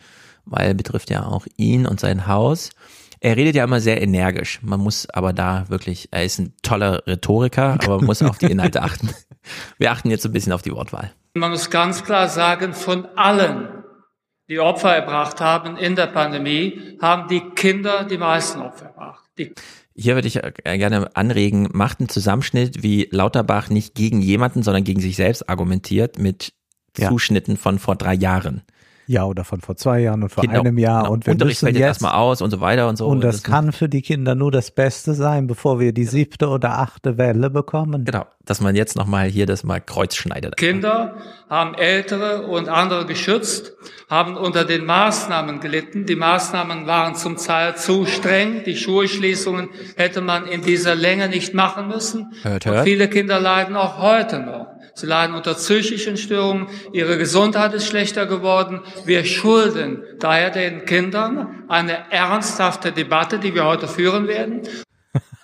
weil 0.45 0.75
betrifft 0.75 1.09
ja 1.09 1.25
auch 1.25 1.45
ihn 1.57 1.85
und 1.85 1.99
sein 1.99 2.27
Haus. 2.27 2.71
Er 3.19 3.35
redet 3.35 3.55
ja 3.55 3.63
immer 3.63 3.79
sehr 3.79 4.01
energisch. 4.01 4.59
Man 4.61 4.79
muss 4.79 5.09
aber 5.09 5.33
da 5.33 5.65
wirklich, 5.69 6.09
er 6.11 6.23
ist 6.23 6.39
ein 6.39 6.53
toller 6.61 7.05
Rhetoriker, 7.07 7.77
aber 7.83 7.97
man 7.97 8.05
muss 8.05 8.21
auf 8.21 8.37
die 8.37 8.45
Inhalte 8.45 8.81
achten. 8.83 9.09
Wir 9.77 9.91
achten 9.91 10.11
jetzt 10.11 10.25
ein 10.25 10.31
bisschen 10.31 10.53
auf 10.53 10.61
die 10.61 10.71
Wortwahl. 10.71 11.11
Man 11.33 11.51
muss 11.51 11.69
ganz 11.69 12.03
klar 12.03 12.29
sagen, 12.29 12.73
von 12.73 13.05
allen, 13.15 13.69
die 14.49 14.59
Opfer 14.59 14.95
erbracht 14.95 15.41
haben 15.41 15.77
in 15.77 15.95
der 15.95 16.07
Pandemie, 16.07 16.97
haben 17.01 17.27
die 17.27 17.41
Kinder 17.51 18.03
die 18.03 18.17
meisten 18.17 18.61
Opfer 18.61 18.85
erbracht. 18.85 19.23
Die 19.37 19.53
Hier 19.97 20.15
würde 20.15 20.27
ich 20.27 20.43
äh, 20.43 20.51
gerne 20.77 21.15
anregen, 21.15 21.69
macht 21.73 21.99
einen 21.99 22.09
Zusammenschnitt, 22.09 22.83
wie 22.83 23.07
Lauterbach 23.11 23.69
nicht 23.69 23.95
gegen 23.95 24.21
jemanden, 24.21 24.61
sondern 24.63 24.83
gegen 24.83 24.99
sich 25.01 25.15
selbst 25.15 25.49
argumentiert 25.49 26.19
mit 26.19 26.53
Ja. 26.97 27.09
Zuschnitten 27.09 27.57
von 27.57 27.79
vor 27.79 27.95
drei 27.95 28.13
Jahren. 28.13 28.61
Ja, 29.07 29.23
oder 29.23 29.43
von 29.43 29.61
vor 29.61 29.75
zwei 29.77 30.01
Jahren 30.01 30.21
und 30.23 30.29
vor 30.29 30.43
Kinder- 30.43 30.59
einem 30.59 30.77
Jahr 30.77 31.03
genau, 31.03 31.13
und 31.13 31.25
wir 31.25 31.31
Unterricht 31.33 31.55
müssen 31.61 31.65
fällt 31.67 31.75
jetzt 31.77 31.85
erstmal 31.85 32.13
aus 32.13 32.41
und 32.41 32.51
so 32.51 32.59
weiter 32.59 32.89
und 32.89 32.97
so. 32.97 33.07
und 33.07 33.21
das 33.21 33.41
kann 33.41 33.71
für 33.71 33.87
die 33.87 34.01
Kinder 34.01 34.35
nur 34.35 34.51
das 34.51 34.69
Beste 34.71 35.13
sein, 35.13 35.47
bevor 35.47 35.79
wir 35.79 35.93
die 35.93 36.03
siebte 36.05 36.49
oder 36.49 36.77
achte 36.79 37.17
Welle 37.17 37.49
bekommen. 37.49 38.03
Genau. 38.03 38.25
Dass 38.47 38.61
man 38.61 38.75
jetzt 38.75 38.95
nochmal 38.95 39.27
hier 39.27 39.45
das 39.45 39.63
mal 39.63 39.79
kreuz 39.79 40.15
schneidet. 40.15 40.57
Kinder 40.57 41.17
haben 41.49 41.75
Ältere 41.75 42.47
und 42.47 42.69
andere 42.69 43.05
geschützt, 43.05 43.73
haben 44.09 44.35
unter 44.35 44.65
den 44.65 44.85
Maßnahmen 44.85 45.59
gelitten. 45.59 46.05
Die 46.05 46.15
Maßnahmen 46.15 46.87
waren 46.87 47.15
zum 47.15 47.37
Teil 47.37 47.75
zu 47.75 48.05
streng. 48.05 48.63
Die 48.65 48.75
Schulschließungen 48.77 49.69
hätte 49.95 50.21
man 50.21 50.47
in 50.47 50.61
dieser 50.61 50.95
Länge 50.95 51.27
nicht 51.29 51.53
machen 51.53 51.87
müssen. 51.89 52.33
Hört, 52.41 52.65
Und 52.65 52.71
hört. 52.73 52.83
viele 52.85 53.09
Kinder 53.09 53.39
leiden 53.39 53.75
auch 53.75 53.99
heute 54.01 54.39
noch. 54.39 54.67
Sie 54.95 55.05
leiden 55.05 55.35
unter 55.35 55.53
psychischen 55.53 56.17
Störungen. 56.17 56.67
Ihre 56.91 57.17
Gesundheit 57.19 57.73
ist 57.73 57.85
schlechter 57.85 58.25
geworden. 58.25 58.81
Wir 59.05 59.25
schulden 59.25 60.01
daher 60.19 60.49
den 60.49 60.85
Kindern 60.85 61.65
eine 61.67 62.11
ernsthafte 62.11 62.91
Debatte, 62.91 63.37
die 63.37 63.53
wir 63.53 63.65
heute 63.65 63.87
führen 63.87 64.27
werden. 64.27 64.61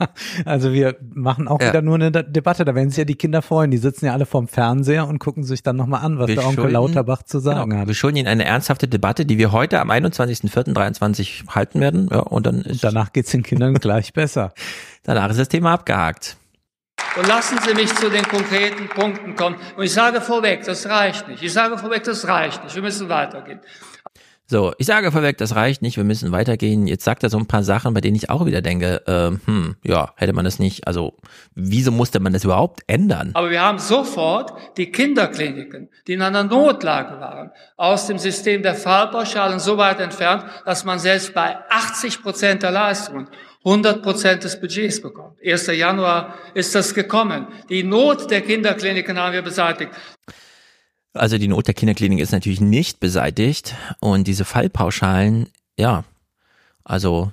Also 0.45 0.73
wir 0.73 0.95
machen 1.13 1.47
auch 1.47 1.61
Ja. 1.61 1.69
wieder 1.69 1.81
nur 1.81 1.95
eine 1.95 2.11
De- 2.11 2.23
Debatte, 2.29 2.65
da 2.65 2.75
werden 2.75 2.89
sich 2.89 2.97
ja 2.97 3.05
die 3.05 3.15
Kinder 3.15 3.41
freuen. 3.41 3.71
Die 3.71 3.77
sitzen 3.77 4.05
ja 4.05 4.13
alle 4.13 4.25
vorm 4.25 4.47
Fernseher 4.47 5.07
und 5.07 5.19
gucken 5.19 5.43
sich 5.43 5.63
dann 5.63 5.75
nochmal 5.75 6.03
an, 6.05 6.19
was 6.19 6.27
Wir 6.27 6.35
der 6.35 6.45
Onkel 6.45 6.63
schulden- 6.63 6.73
Lauterbach 6.73 7.23
zu 7.23 7.39
sagen 7.39 7.69
genau, 7.69 7.81
hat. 7.81 7.87
Wir 7.87 7.95
schulden 7.95 8.17
Ihnen 8.17 8.27
eine 8.27 8.45
ernsthafte 8.45 8.87
Debatte, 8.87 9.25
die 9.25 9.37
wir 9.37 9.51
heute 9.51 9.79
am 9.79 9.89
21.04.23 9.91 11.47
halten 11.49 11.79
werden. 11.79 12.09
Ja, 12.11 12.19
und 12.19 12.45
dann 12.45 12.61
ist, 12.61 12.83
Danach 12.83 13.13
geht's 13.13 13.31
den 13.31 13.43
Kindern 13.43 13.73
gleich 13.81 14.13
besser. 14.13 14.53
danach 15.03 15.29
ist 15.29 15.39
das 15.39 15.49
Thema 15.49 15.73
abgehakt. 15.73 16.37
Und 17.17 17.27
lassen 17.27 17.57
Sie 17.67 17.73
mich 17.75 17.93
zu 17.95 18.09
den 18.09 18.23
konkreten 18.23 18.87
Punkten 18.89 19.35
kommen. 19.35 19.55
Und 19.77 19.83
ich 19.83 19.93
sage 19.93 20.21
vorweg, 20.21 20.63
das 20.65 20.87
reicht 20.87 21.27
nicht. 21.27 21.43
Ich 21.43 21.53
sage 21.53 21.77
vorweg, 21.77 22.03
das 22.03 22.27
reicht 22.27 22.63
nicht. 22.63 22.75
Wir 22.75 22.81
müssen 22.81 23.09
weitergehen. 23.09 23.59
So, 24.45 24.73
ich 24.77 24.87
sage 24.87 25.11
vorweg, 25.11 25.37
das 25.37 25.55
reicht 25.55 25.81
nicht, 25.81 25.95
wir 25.95 26.03
müssen 26.03 26.33
weitergehen. 26.33 26.85
Jetzt 26.85 27.05
sagt 27.05 27.23
er 27.23 27.29
so 27.29 27.37
ein 27.37 27.47
paar 27.47 27.63
Sachen, 27.63 27.93
bei 27.93 28.01
denen 28.01 28.15
ich 28.15 28.29
auch 28.29 28.45
wieder 28.45 28.61
denke, 28.61 29.01
ähm, 29.07 29.39
hm, 29.45 29.75
ja, 29.83 30.13
hätte 30.17 30.33
man 30.33 30.43
das 30.43 30.59
nicht, 30.59 30.85
also 30.85 31.15
wieso 31.55 31.91
musste 31.91 32.19
man 32.19 32.33
das 32.33 32.43
überhaupt 32.43 32.81
ändern? 32.87 33.31
Aber 33.35 33.49
wir 33.49 33.61
haben 33.61 33.79
sofort 33.79 34.53
die 34.77 34.91
Kinderkliniken, 34.91 35.89
die 36.07 36.13
in 36.13 36.21
einer 36.21 36.43
Notlage 36.43 37.19
waren, 37.21 37.51
aus 37.77 38.07
dem 38.07 38.17
System 38.17 38.63
der 38.63 38.75
Fallpauschalen 38.75 39.59
so 39.59 39.77
weit 39.77 40.01
entfernt, 40.01 40.43
dass 40.65 40.83
man 40.83 40.99
selbst 40.99 41.33
bei 41.33 41.57
80 41.69 42.21
Prozent 42.21 42.63
der 42.63 42.71
Leistungen 42.71 43.29
100 43.65 44.03
Prozent 44.03 44.43
des 44.43 44.59
Budgets 44.59 45.01
bekommt. 45.01 45.37
1. 45.43 45.67
Januar 45.67 46.33
ist 46.53 46.75
das 46.75 46.93
gekommen. 46.93 47.47
Die 47.69 47.83
Not 47.83 48.29
der 48.29 48.41
Kinderkliniken 48.41 49.17
haben 49.17 49.31
wir 49.33 49.41
beseitigt. 49.41 49.91
Also 51.13 51.37
die 51.37 51.47
Not 51.47 51.67
der 51.67 51.75
Kinderklinik 51.75 52.19
ist 52.19 52.31
natürlich 52.31 52.61
nicht 52.61 52.99
beseitigt 52.99 53.75
und 53.99 54.27
diese 54.27 54.45
Fallpauschalen, 54.45 55.49
ja, 55.77 56.03
also 56.83 57.31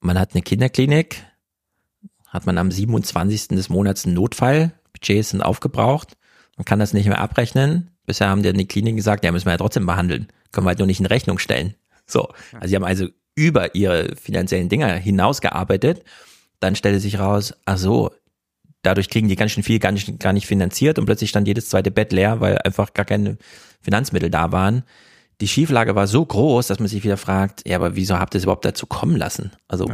man 0.00 0.18
hat 0.18 0.34
eine 0.34 0.42
Kinderklinik, 0.42 1.24
hat 2.26 2.46
man 2.46 2.58
am 2.58 2.70
27. 2.72 3.48
des 3.48 3.68
Monats 3.68 4.04
einen 4.04 4.14
Notfall, 4.14 4.72
Budgets 4.92 5.30
sind 5.30 5.42
aufgebraucht, 5.42 6.16
man 6.56 6.64
kann 6.64 6.78
das 6.78 6.92
nicht 6.92 7.06
mehr 7.06 7.20
abrechnen. 7.20 7.90
Bisher 8.04 8.28
haben 8.28 8.42
dann 8.42 8.56
die 8.56 8.68
Kliniken 8.68 8.96
gesagt, 8.96 9.24
ja, 9.24 9.32
müssen 9.32 9.46
wir 9.46 9.52
ja 9.52 9.58
trotzdem 9.58 9.86
behandeln, 9.86 10.28
können 10.52 10.64
wir 10.64 10.70
halt 10.70 10.78
nur 10.78 10.86
nicht 10.86 11.00
in 11.00 11.06
Rechnung 11.06 11.38
stellen. 11.38 11.74
So, 12.06 12.28
also 12.52 12.68
sie 12.68 12.76
haben 12.76 12.84
also 12.84 13.08
über 13.34 13.74
ihre 13.74 14.16
finanziellen 14.16 14.68
Dinger 14.68 14.92
hinausgearbeitet. 14.94 16.02
Dann 16.60 16.74
stellte 16.74 17.00
sich 17.00 17.18
raus, 17.18 17.54
ach 17.66 17.76
so, 17.76 18.12
dadurch 18.86 19.10
kriegen 19.10 19.28
die 19.28 19.36
ganz 19.36 19.52
schön 19.52 19.62
viel 19.62 19.78
gar 19.78 19.92
nicht, 19.92 20.18
gar 20.20 20.32
nicht 20.32 20.46
finanziert 20.46 20.98
und 20.98 21.06
plötzlich 21.06 21.30
stand 21.30 21.48
jedes 21.48 21.68
zweite 21.68 21.90
Bett 21.90 22.12
leer, 22.12 22.40
weil 22.40 22.58
einfach 22.58 22.94
gar 22.94 23.04
keine 23.04 23.36
Finanzmittel 23.82 24.30
da 24.30 24.52
waren. 24.52 24.84
Die 25.40 25.48
Schieflage 25.48 25.94
war 25.94 26.06
so 26.06 26.24
groß, 26.24 26.68
dass 26.68 26.78
man 26.78 26.88
sich 26.88 27.04
wieder 27.04 27.16
fragt, 27.18 27.68
ja, 27.68 27.76
aber 27.76 27.96
wieso 27.96 28.18
habt 28.18 28.34
ihr 28.34 28.38
es 28.38 28.44
überhaupt 28.44 28.64
dazu 28.64 28.86
kommen 28.86 29.16
lassen? 29.16 29.52
Also 29.68 29.86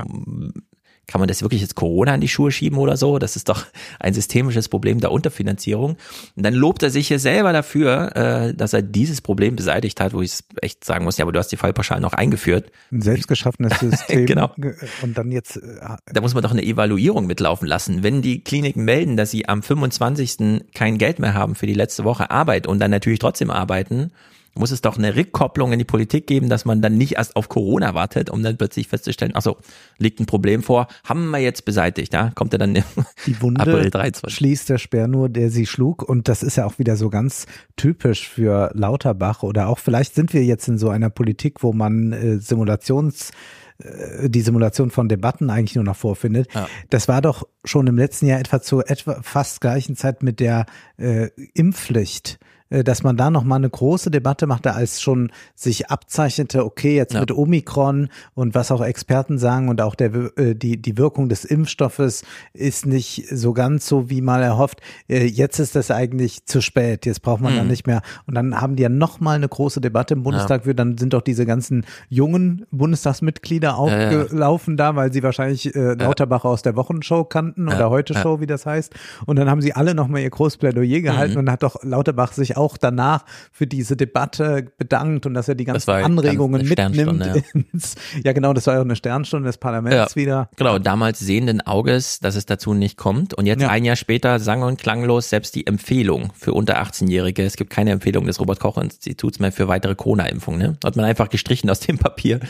kann 1.06 1.20
man 1.20 1.28
das 1.28 1.42
wirklich 1.42 1.60
jetzt 1.60 1.74
Corona 1.74 2.14
in 2.14 2.20
die 2.20 2.28
Schuhe 2.28 2.50
schieben 2.50 2.78
oder 2.78 2.97
so? 2.97 3.18
Das 3.18 3.36
ist 3.36 3.48
doch 3.48 3.66
ein 3.98 4.14
systemisches 4.14 4.68
Problem 4.68 5.00
der 5.00 5.10
Unterfinanzierung. 5.10 5.97
Und 6.36 6.42
dann 6.42 6.55
lobt 6.55 6.82
er 6.82 6.90
sich 6.90 7.08
hier 7.08 7.18
selber 7.18 7.52
dafür, 7.52 8.16
äh, 8.16 8.55
dass 8.55 8.72
er 8.72 8.82
dieses 8.82 9.20
Problem 9.20 9.56
beseitigt 9.56 10.00
hat, 10.00 10.14
wo 10.14 10.22
ich 10.22 10.32
echt 10.60 10.84
sagen 10.84 11.05
muss, 11.05 11.18
ja, 11.18 11.24
aber 11.24 11.32
du 11.32 11.39
hast 11.39 11.48
die 11.48 11.56
Fallpauschalen 11.56 12.02
noch 12.02 12.12
eingeführt. 12.12 12.70
Ein 12.92 13.02
selbstgeschaffenes 13.02 13.78
System. 13.81 14.26
Genau. 14.26 14.55
Und 15.02 15.18
dann 15.18 15.32
jetzt, 15.32 15.56
äh, 15.56 15.60
Da 16.06 16.20
muss 16.20 16.34
man 16.34 16.42
doch 16.42 16.52
eine 16.52 16.62
Evaluierung 16.62 17.26
mitlaufen 17.26 17.66
lassen. 17.66 18.02
Wenn 18.02 18.22
die 18.22 18.42
Kliniken 18.42 18.84
melden, 18.84 19.16
dass 19.16 19.31
sie 19.31 19.48
am 19.48 19.62
25. 19.62 20.62
kein 20.74 20.98
Geld 20.98 21.18
mehr 21.18 21.34
haben 21.34 21.56
für 21.56 21.66
die 21.66 21.74
letzte 21.74 22.05
Woche 22.05 22.31
Arbeit 22.31 22.66
und 22.66 22.78
dann 22.78 22.90
natürlich 22.90 23.18
trotzdem 23.18 23.50
arbeiten, 23.50 24.12
muss 24.55 24.70
es 24.70 24.82
doch 24.82 24.98
eine 24.98 25.16
Rückkopplung 25.16 25.72
in 25.72 25.78
die 25.78 25.84
Politik 25.84 26.26
geben, 26.26 26.48
dass 26.48 26.64
man 26.64 26.82
dann 26.82 26.98
nicht 26.98 27.16
erst 27.16 27.36
auf 27.36 27.48
Corona 27.48 27.94
wartet, 27.94 28.31
um 28.31 28.42
dann 28.42 28.56
plötzlich 28.56 28.89
festzustellen, 28.89 29.32
ach 29.34 29.42
so, 29.42 29.56
liegt 29.98 30.20
ein 30.20 30.26
Problem 30.26 30.62
vor, 30.62 30.89
haben 31.05 31.31
wir 31.31 31.39
jetzt 31.39 31.64
beseitigt, 31.64 32.12
ja? 32.12 32.31
Kommt 32.34 32.52
er 32.52 32.58
dann 32.58 32.76
im 32.76 32.84
die 33.26 33.40
Wunde 33.40 33.60
April 33.62 33.90
23. 33.90 34.34
schließt 34.34 34.68
der 34.68 34.78
Speer 34.78 35.08
nur, 35.08 35.28
der 35.28 35.50
sie 35.50 35.66
schlug. 35.66 36.02
Und 36.02 36.28
das 36.28 36.42
ist 36.42 36.56
ja 36.56 36.66
auch 36.66 36.78
wieder 36.78 36.97
so 36.97 37.08
ganz 37.08 37.47
typisch 37.76 38.28
für 38.28 38.70
Lauterbach. 38.74 39.42
Oder 39.42 39.68
auch 39.68 39.78
vielleicht 39.78 40.14
sind 40.14 40.34
wir 40.34 40.44
jetzt 40.44 40.68
in 40.68 40.78
so 40.78 40.90
einer 40.90 41.10
Politik, 41.10 41.62
wo 41.62 41.72
man 41.72 42.12
äh, 42.12 42.39
Simulations 42.39 43.31
äh, 43.78 44.28
die 44.28 44.42
Simulation 44.42 44.90
von 44.90 45.08
Debatten 45.08 45.50
eigentlich 45.50 45.76
nur 45.76 45.84
noch 45.84 45.97
vorfindet. 45.97 46.52
Ja. 46.55 46.68
Das 46.90 47.08
war 47.08 47.22
doch 47.22 47.47
schon 47.64 47.86
im 47.86 47.97
letzten 47.97 48.26
Jahr 48.26 48.40
etwa 48.40 48.60
zu 48.60 48.81
etwa 48.81 49.20
fast 49.22 49.60
gleichen 49.60 49.97
Zeit 49.97 50.22
mit 50.22 50.40
der 50.40 50.66
äh, 50.98 51.28
Impfpflicht 51.55 52.39
dass 52.84 53.02
man 53.02 53.17
da 53.17 53.31
noch 53.31 53.44
mal 53.44 53.57
eine 53.57 53.68
große 53.70 54.10
Debatte 54.10 54.47
machte, 54.47 54.75
als 54.75 55.01
schon 55.02 55.31
sich 55.55 55.91
abzeichnete, 55.91 56.65
okay, 56.65 56.97
jetzt 56.97 57.15
Ja. 57.15 57.20
mit 57.20 57.31
Omikron 57.33 58.09
und 58.34 58.55
was 58.55 58.70
auch 58.70 58.81
Experten 58.83 59.39
sagen 59.39 59.68
und 59.68 59.81
auch 59.83 59.94
der, 59.94 60.12
äh, 60.39 60.55
die, 60.55 60.81
die 60.81 60.97
Wirkung 60.99 61.28
des 61.28 61.44
Impfstoffes 61.44 62.25
ist 62.55 62.86
nicht 62.86 63.26
so 63.31 63.52
ganz 63.52 63.86
so, 63.86 64.09
wie 64.10 64.20
mal 64.23 64.42
erhofft. 64.42 64.81
Äh, 65.09 65.26
Jetzt 65.26 65.59
ist 65.59 65.76
das 65.76 65.91
eigentlich 65.91 66.47
zu 66.47 66.60
spät. 66.60 67.05
Jetzt 67.07 67.23
braucht 67.23 67.41
man 67.41 67.52
Mhm. 67.52 67.57
dann 67.59 67.68
nicht 67.68 67.86
mehr. 67.86 68.02
Und 68.26 68.34
dann 68.34 68.60
haben 68.60 68.76
die 68.76 68.83
ja 68.84 68.89
noch 68.89 69.20
mal 69.20 69.36
eine 69.36 69.49
große 69.49 69.81
Debatte 69.81 70.15
im 70.15 70.23
Bundestag 70.23 70.65
für. 70.65 70.75
Dann 70.75 70.97
sind 70.99 71.12
doch 71.12 71.23
diese 71.23 71.47
ganzen 71.47 71.84
jungen 72.09 72.65
Bundestagsmitglieder 72.70 73.68
ja. 73.68 73.75
aufgelaufen 73.75 74.76
da, 74.76 74.94
weil 74.97 75.12
sie 75.12 75.23
wahrscheinlich 75.23 75.75
äh, 75.75 75.94
Lauterbach 75.94 76.44
aus 76.44 76.62
der 76.62 76.76
Wochenshow 76.76 77.25
kannten 77.25 77.68
Ja, 77.68 77.76
oder 77.76 77.91
heute 77.91 78.15
ja. 78.15 78.20
Show, 78.23 78.41
wie 78.41 78.47
das 78.47 78.67
heißt. 78.67 78.92
Und 79.26 79.36
dann 79.36 79.51
haben 79.51 79.60
sie 79.62 79.73
alle 79.75 79.94
noch 79.94 80.09
mal 80.09 80.20
ihr 80.20 80.31
großes 80.31 80.59
Plädoyer 80.59 81.01
gehalten 81.01 81.34
Mhm. 81.34 81.41
und 81.41 81.51
hat 81.51 81.62
doch 81.62 81.76
Lauterbach 81.83 82.33
sich 82.33 82.57
auch 82.57 82.61
danach 82.76 83.24
für 83.52 83.66
diese 83.66 83.97
Debatte 83.97 84.73
bedankt 84.78 85.26
und 85.26 85.34
dass 85.34 85.49
er 85.49 85.55
die 85.55 85.65
ganzen 85.65 85.91
Anregungen 85.91 86.66
mitnimmt. 86.66 86.94
Sternstunde, 86.94 87.44
Ins, 87.73 87.94
ja, 88.24 88.32
genau, 88.32 88.52
das 88.52 88.66
war 88.66 88.74
ja 88.74 88.81
auch 88.81 88.84
eine 88.84 88.97
Sternstunde 88.97 89.47
des 89.49 89.58
Parlaments 89.58 90.16
wieder. 90.16 90.49
Genau, 90.57 90.78
damals 90.78 91.18
sehenden 91.18 91.60
Auges, 91.60 92.20
dass 92.20 92.36
es 92.36 92.47
dazu 92.47 92.74
nicht 92.74 92.97
kommt. 92.97 93.34
Und 93.34 93.47
jetzt 93.47 93.62
Ja. 93.62 93.68
ein 93.68 93.84
Jahr 93.84 93.97
später 93.97 94.39
sang- 94.41 94.62
und 94.62 94.81
klanglos 94.81 95.31
selbst 95.31 95.55
die 95.55 95.66
Empfehlung 95.66 96.32
für 96.39 96.52
unter 96.52 96.81
18-Jährige. 96.81 97.44
Es 97.44 97.57
gibt 97.57 97.70
keine 97.70 97.91
Empfehlung 97.91 98.26
des 98.26 98.41
Robert-Koch-Instituts 98.41 99.39
mehr 99.39 99.52
für 99.52 99.68
weitere 99.68 99.94
Corona-Impfungen. 99.94 100.60
Ne? 100.60 100.76
Hat 100.84 100.97
man 100.97 101.05
einfach 101.05 101.28
gestrichen 101.28 101.70
aus 101.70 101.81
dem 101.81 101.99
Papier. 101.99 102.41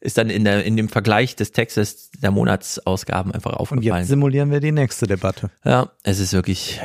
Ist 0.00 0.16
dann 0.16 0.30
in, 0.30 0.44
der, 0.44 0.64
in 0.64 0.76
dem 0.76 0.88
Vergleich 0.88 1.36
des 1.36 1.52
Textes 1.52 2.10
der 2.22 2.30
Monatsausgaben 2.30 3.32
einfach 3.32 3.52
Und 3.52 3.58
aufgefallen. 3.60 4.00
jetzt 4.00 4.08
simulieren 4.08 4.50
wir 4.50 4.60
die 4.60 4.72
nächste 4.72 5.06
Debatte. 5.06 5.50
Ja, 5.64 5.90
es 6.02 6.20
ist 6.20 6.32
wirklich 6.32 6.80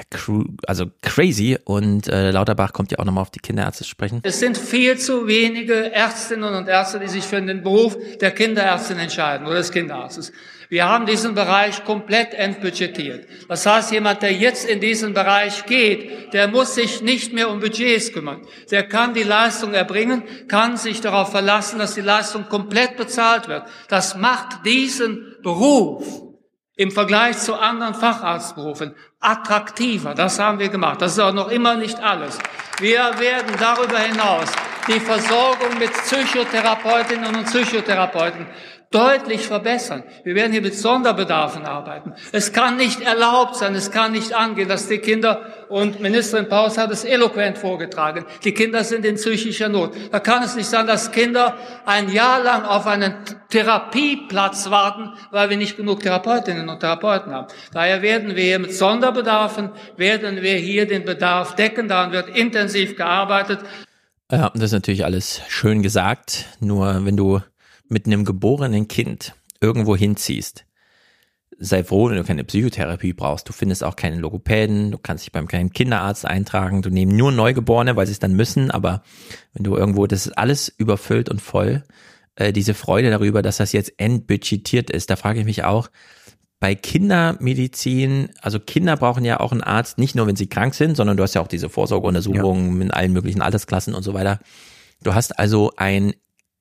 also 0.68 0.86
crazy. 1.02 1.58
Und 1.64 2.08
äh, 2.08 2.32
Lauterbach 2.32 2.74
kommt 2.76 2.92
ja 2.92 3.00
auch 3.00 3.06
nochmal 3.06 3.22
auf 3.22 3.32
die 3.32 3.40
Kinderärzte 3.40 3.86
zu 3.86 3.90
sprechen. 3.90 4.20
Es 4.24 4.42
sind 4.42 4.58
viel 4.58 4.98
zu 4.98 5.28
wenige 5.28 5.94
Ärztinnen 5.94 6.54
und 6.54 6.68
Ärzte, 6.68 7.00
die 7.00 7.08
sich 7.08 7.24
für 7.24 7.42
den 7.42 7.64
Beruf 7.64 7.98
der 8.20 8.32
Kinderärztin 8.32 9.00
entscheiden 9.00 9.48
oder 9.48 9.56
des 9.56 9.72
Kinderarztes. 9.72 10.34
Wir 10.68 10.86
haben 10.86 11.06
diesen 11.06 11.36
Bereich 11.36 11.86
komplett 11.86 12.34
entbudgetiert. 12.34 13.28
Das 13.48 13.66
heißt, 13.66 13.94
jemand, 13.94 14.24
der 14.24 14.34
jetzt 14.34 14.68
in 14.68 14.82
diesen 14.82 15.14
Bereich 15.14 15.66
geht, 15.68 16.34
der 16.34 16.50
muss 16.50 16.76
sich 16.76 17.02
nicht 17.02 17.32
mehr 17.32 17.50
um 17.50 17.62
Budgets 17.62 18.12
kümmern. 18.12 18.42
Der 18.72 18.84
kann 18.84 19.14
die 19.14 19.24
Leistung 19.24 19.74
erbringen, 19.74 20.24
kann 20.50 20.76
sich 20.76 21.00
darauf 21.00 21.32
verlassen, 21.32 21.80
dass 21.80 21.94
die 21.94 22.02
Leistung 22.02 22.50
komplett 22.50 22.98
bezahlt 22.98 23.48
wird. 23.48 23.64
Das 23.88 24.18
macht 24.18 24.66
diesen 24.66 25.36
Beruf 25.42 26.25
im 26.76 26.92
Vergleich 26.92 27.38
zu 27.38 27.56
anderen 27.56 27.94
Facharztberufen 27.94 28.96
attraktiver. 29.20 30.14
Das 30.14 30.40
haben 30.40 30.60
wir 30.60 30.70
gemacht. 30.70 31.02
Das 31.02 31.14
ist 31.14 31.20
auch 31.20 31.34
noch 31.34 31.50
immer 31.50 31.76
nicht 31.76 32.00
alles. 32.00 32.38
Wir 32.80 33.18
werden 33.18 33.56
darüber 33.60 34.00
hinaus 34.00 34.50
die 34.88 35.00
Versorgung 35.00 35.78
mit 35.80 35.92
Psychotherapeutinnen 35.94 37.36
und 37.36 37.46
Psychotherapeuten 37.46 38.46
deutlich 38.96 39.46
verbessern. 39.46 40.04
Wir 40.24 40.36
werden 40.36 40.54
hier 40.54 40.62
mit 40.62 40.74
Sonderbedarfen 40.74 41.66
arbeiten. 41.66 42.14
Es 42.32 42.54
kann 42.54 42.78
nicht 42.78 43.02
erlaubt 43.02 43.58
sein, 43.58 43.76
es 43.76 43.92
kann 43.92 44.14
nicht 44.14 44.34
angehen, 44.34 44.70
dass 44.70 44.88
die 44.88 45.00
Kinder, 45.00 45.42
und 45.68 46.00
Ministerin 46.00 46.48
Paus 46.48 46.78
hat 46.78 46.92
es 46.92 47.04
eloquent 47.04 47.58
vorgetragen, 47.58 48.26
die 48.46 48.54
Kinder 48.54 48.86
sind 48.86 49.04
in 49.04 49.16
psychischer 49.16 49.68
Not. 49.68 49.94
Da 50.12 50.20
kann 50.20 50.44
es 50.44 50.56
nicht 50.56 50.70
sein, 50.70 50.88
dass 50.88 51.12
Kinder 51.12 51.58
ein 51.86 52.10
Jahr 52.10 52.42
lang 52.42 52.64
auf 52.64 52.88
einen 52.88 53.16
Therapieplatz 53.50 54.70
warten, 54.70 55.12
weil 55.32 55.50
wir 55.50 55.58
nicht 55.58 55.76
genug 55.76 56.02
Therapeutinnen 56.02 56.70
und 56.70 56.80
Therapeuten 56.80 57.34
haben. 57.34 57.48
Daher 57.74 58.02
werden 58.02 58.38
wir 58.38 58.44
hier 58.44 58.60
mit 58.60 58.74
Sonderbedarfen, 58.74 59.72
werden 59.98 60.42
wir 60.42 60.56
hier 60.56 60.88
den 60.88 61.04
Bedarf 61.04 61.56
decken. 61.56 61.90
Daran 61.90 62.14
wird 62.14 62.30
intensiv 62.30 62.96
gearbeitet. 62.96 63.60
Ja, 64.32 64.52
das 64.54 64.64
ist 64.64 64.72
natürlich 64.72 65.04
alles 65.04 65.42
schön 65.50 65.82
gesagt. 65.82 66.46
Nur 66.60 67.06
wenn 67.06 67.18
du 67.18 67.42
mit 67.90 68.06
einem 68.06 68.26
geborenen 68.26 68.88
Kind 68.88 69.36
irgendwo 69.62 69.96
hinziehst, 69.96 70.66
sei 71.58 71.84
froh, 71.84 72.10
wenn 72.10 72.18
du 72.18 72.24
keine 72.24 72.44
Psychotherapie 72.44 73.14
brauchst. 73.14 73.48
Du 73.48 73.54
findest 73.54 73.84
auch 73.84 73.96
keinen 73.96 74.20
Logopäden, 74.20 74.92
du 74.92 74.98
kannst 74.98 75.26
dich 75.26 75.32
beim 75.32 75.48
kleinen 75.48 75.72
Kinderarzt 75.72 76.26
eintragen, 76.26 76.82
du 76.82 76.90
nehmen 76.90 77.16
nur 77.16 77.32
Neugeborene, 77.32 77.96
weil 77.96 78.06
sie 78.06 78.12
es 78.12 78.20
dann 78.20 78.34
müssen, 78.36 78.72
aber 78.72 79.04
wenn 79.54 79.64
du 79.64 79.76
irgendwo, 79.76 80.08
das 80.08 80.28
ist 80.28 80.38
alles 80.38 80.74
überfüllt 80.78 81.30
und 81.30 81.42
voll, 81.42 81.84
äh, 82.36 82.52
diese 82.52 82.74
Freude 82.74 83.10
darüber, 83.10 83.42
dass 83.42 83.58
das 83.58 83.72
jetzt 83.72 83.94
entbudgetiert 83.98 84.90
ist, 84.90 85.10
da 85.10 85.16
frage 85.16 85.40
ich 85.40 85.46
mich 85.46 85.64
auch, 85.64 85.90
bei 86.60 86.74
Kindermedizin, 86.74 88.30
also 88.42 88.60
Kinder 88.60 88.98
brauchen 88.98 89.26
ja 89.26 89.40
auch 89.40 89.52
einen 89.52 89.62
Arzt, 89.62 89.98
nicht 89.98 90.16
nur 90.16 90.26
wenn 90.26 90.36
sie 90.36 90.48
krank 90.48 90.74
sind, 90.74 90.96
sondern 90.96 91.18
du 91.18 91.24
hast 91.24 91.36
ja 91.36 91.42
auch 91.42 91.48
diese 91.48 91.70
Vorsorgeuntersuchungen 91.70 92.78
ja. 92.78 92.82
in 92.82 92.92
allen 92.92 93.14
möglichen 93.14 93.42
Altersklassen 93.42 93.94
und 93.94 94.04
so 94.04 94.14
weiter. 94.14 94.40
Du 95.04 95.14
hast 95.14 95.38
also 95.38 95.74
ein 95.78 96.14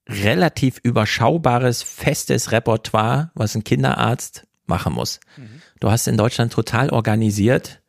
relativ 0.09 0.79
überschaubares, 0.83 1.83
festes 1.83 2.53
Repertoire, 2.53 3.31
was 3.35 3.55
ein 3.55 3.65
Kinderarzt 3.65 4.47
machen 4.67 4.93
muss. 4.93 5.21
Mhm. 5.37 5.63
Du 5.81 5.91
hast 5.91 6.07
in 6.09 6.17
Deutschland 6.17 6.53
total 6.53 6.91
organisiert 6.91 7.81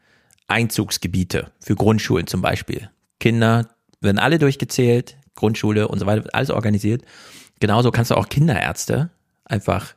Einzugsgebiete 0.48 1.52
für 1.60 1.76
Grundschulen 1.76 2.28
zum 2.28 2.42
Beispiel. 2.42 2.90
Kinder 3.20 3.70
werden 4.00 4.20
alle 4.20 4.38
durchgezählt, 4.38 5.18
Grundschule 5.34 5.88
und 5.88 6.00
so 6.00 6.06
weiter, 6.06 6.30
alles 6.34 6.52
organisiert. 6.52 7.04
Genauso 7.60 7.92
kannst 7.92 8.12
du 8.12 8.16
auch 8.16 8.30
Kinderärzte 8.30 9.10
einfach 9.44 9.96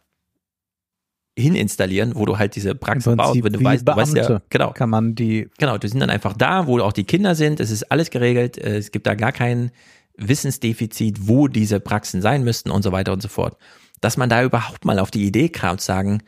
hininstallieren, 1.37 2.15
wo 2.17 2.27
du 2.27 2.39
halt 2.39 2.57
diese 2.57 2.75
Praxis 2.75 3.15
baust, 3.17 3.43
wenn 3.45 3.53
du 3.53 3.63
weißt, 3.63 3.87
du 3.87 3.97
weißt 3.97 4.17
ja, 4.17 4.41
genau. 4.51 4.73
Kann 4.73 4.91
man 4.91 5.15
die. 5.15 5.49
Genau, 5.59 5.79
die 5.79 5.89
sind 5.89 6.01
dann 6.01 6.11
einfach 6.11 6.35
da, 6.37 6.67
wo 6.67 6.81
auch 6.81 6.93
die 6.93 7.05
Kinder 7.05 7.35
sind. 7.35 7.61
Es 7.61 7.71
ist 7.71 7.85
alles 7.93 8.11
geregelt. 8.11 8.59
Es 8.59 8.91
gibt 8.91 9.07
da 9.07 9.15
gar 9.15 9.33
kein 9.33 9.71
Wissensdefizit, 10.19 11.29
wo 11.29 11.49
diese 11.49 11.81
Praxen 11.81 12.21
sein 12.23 12.45
müssten 12.45 12.71
und 12.71 12.83
so 12.83 12.93
weiter 12.93 13.13
und 13.13 13.23
so 13.23 13.29
fort. 13.29 13.57
Dass 14.01 14.17
man 14.17 14.29
da 14.29 14.43
überhaupt 14.43 14.85
mal 14.85 14.99
auf 14.99 15.11
die 15.11 15.27
Idee 15.27 15.49
kam, 15.49 15.79
zu 15.79 15.87
sagen, 15.87 16.23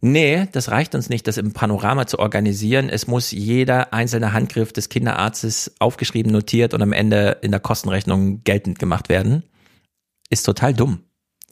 Nee, 0.00 0.46
das 0.52 0.70
reicht 0.70 0.94
uns 0.94 1.08
nicht, 1.08 1.26
das 1.26 1.38
im 1.38 1.52
Panorama 1.52 2.06
zu 2.06 2.20
organisieren. 2.20 2.88
Es 2.88 3.08
muss 3.08 3.32
jeder 3.32 3.92
einzelne 3.92 4.32
Handgriff 4.32 4.72
des 4.72 4.88
Kinderarztes 4.88 5.74
aufgeschrieben, 5.80 6.30
notiert 6.30 6.72
und 6.72 6.82
am 6.82 6.92
Ende 6.92 7.38
in 7.42 7.50
der 7.50 7.58
Kostenrechnung 7.58 8.44
geltend 8.44 8.78
gemacht 8.78 9.08
werden. 9.08 9.42
Ist 10.30 10.44
total 10.46 10.72
dumm. 10.72 11.00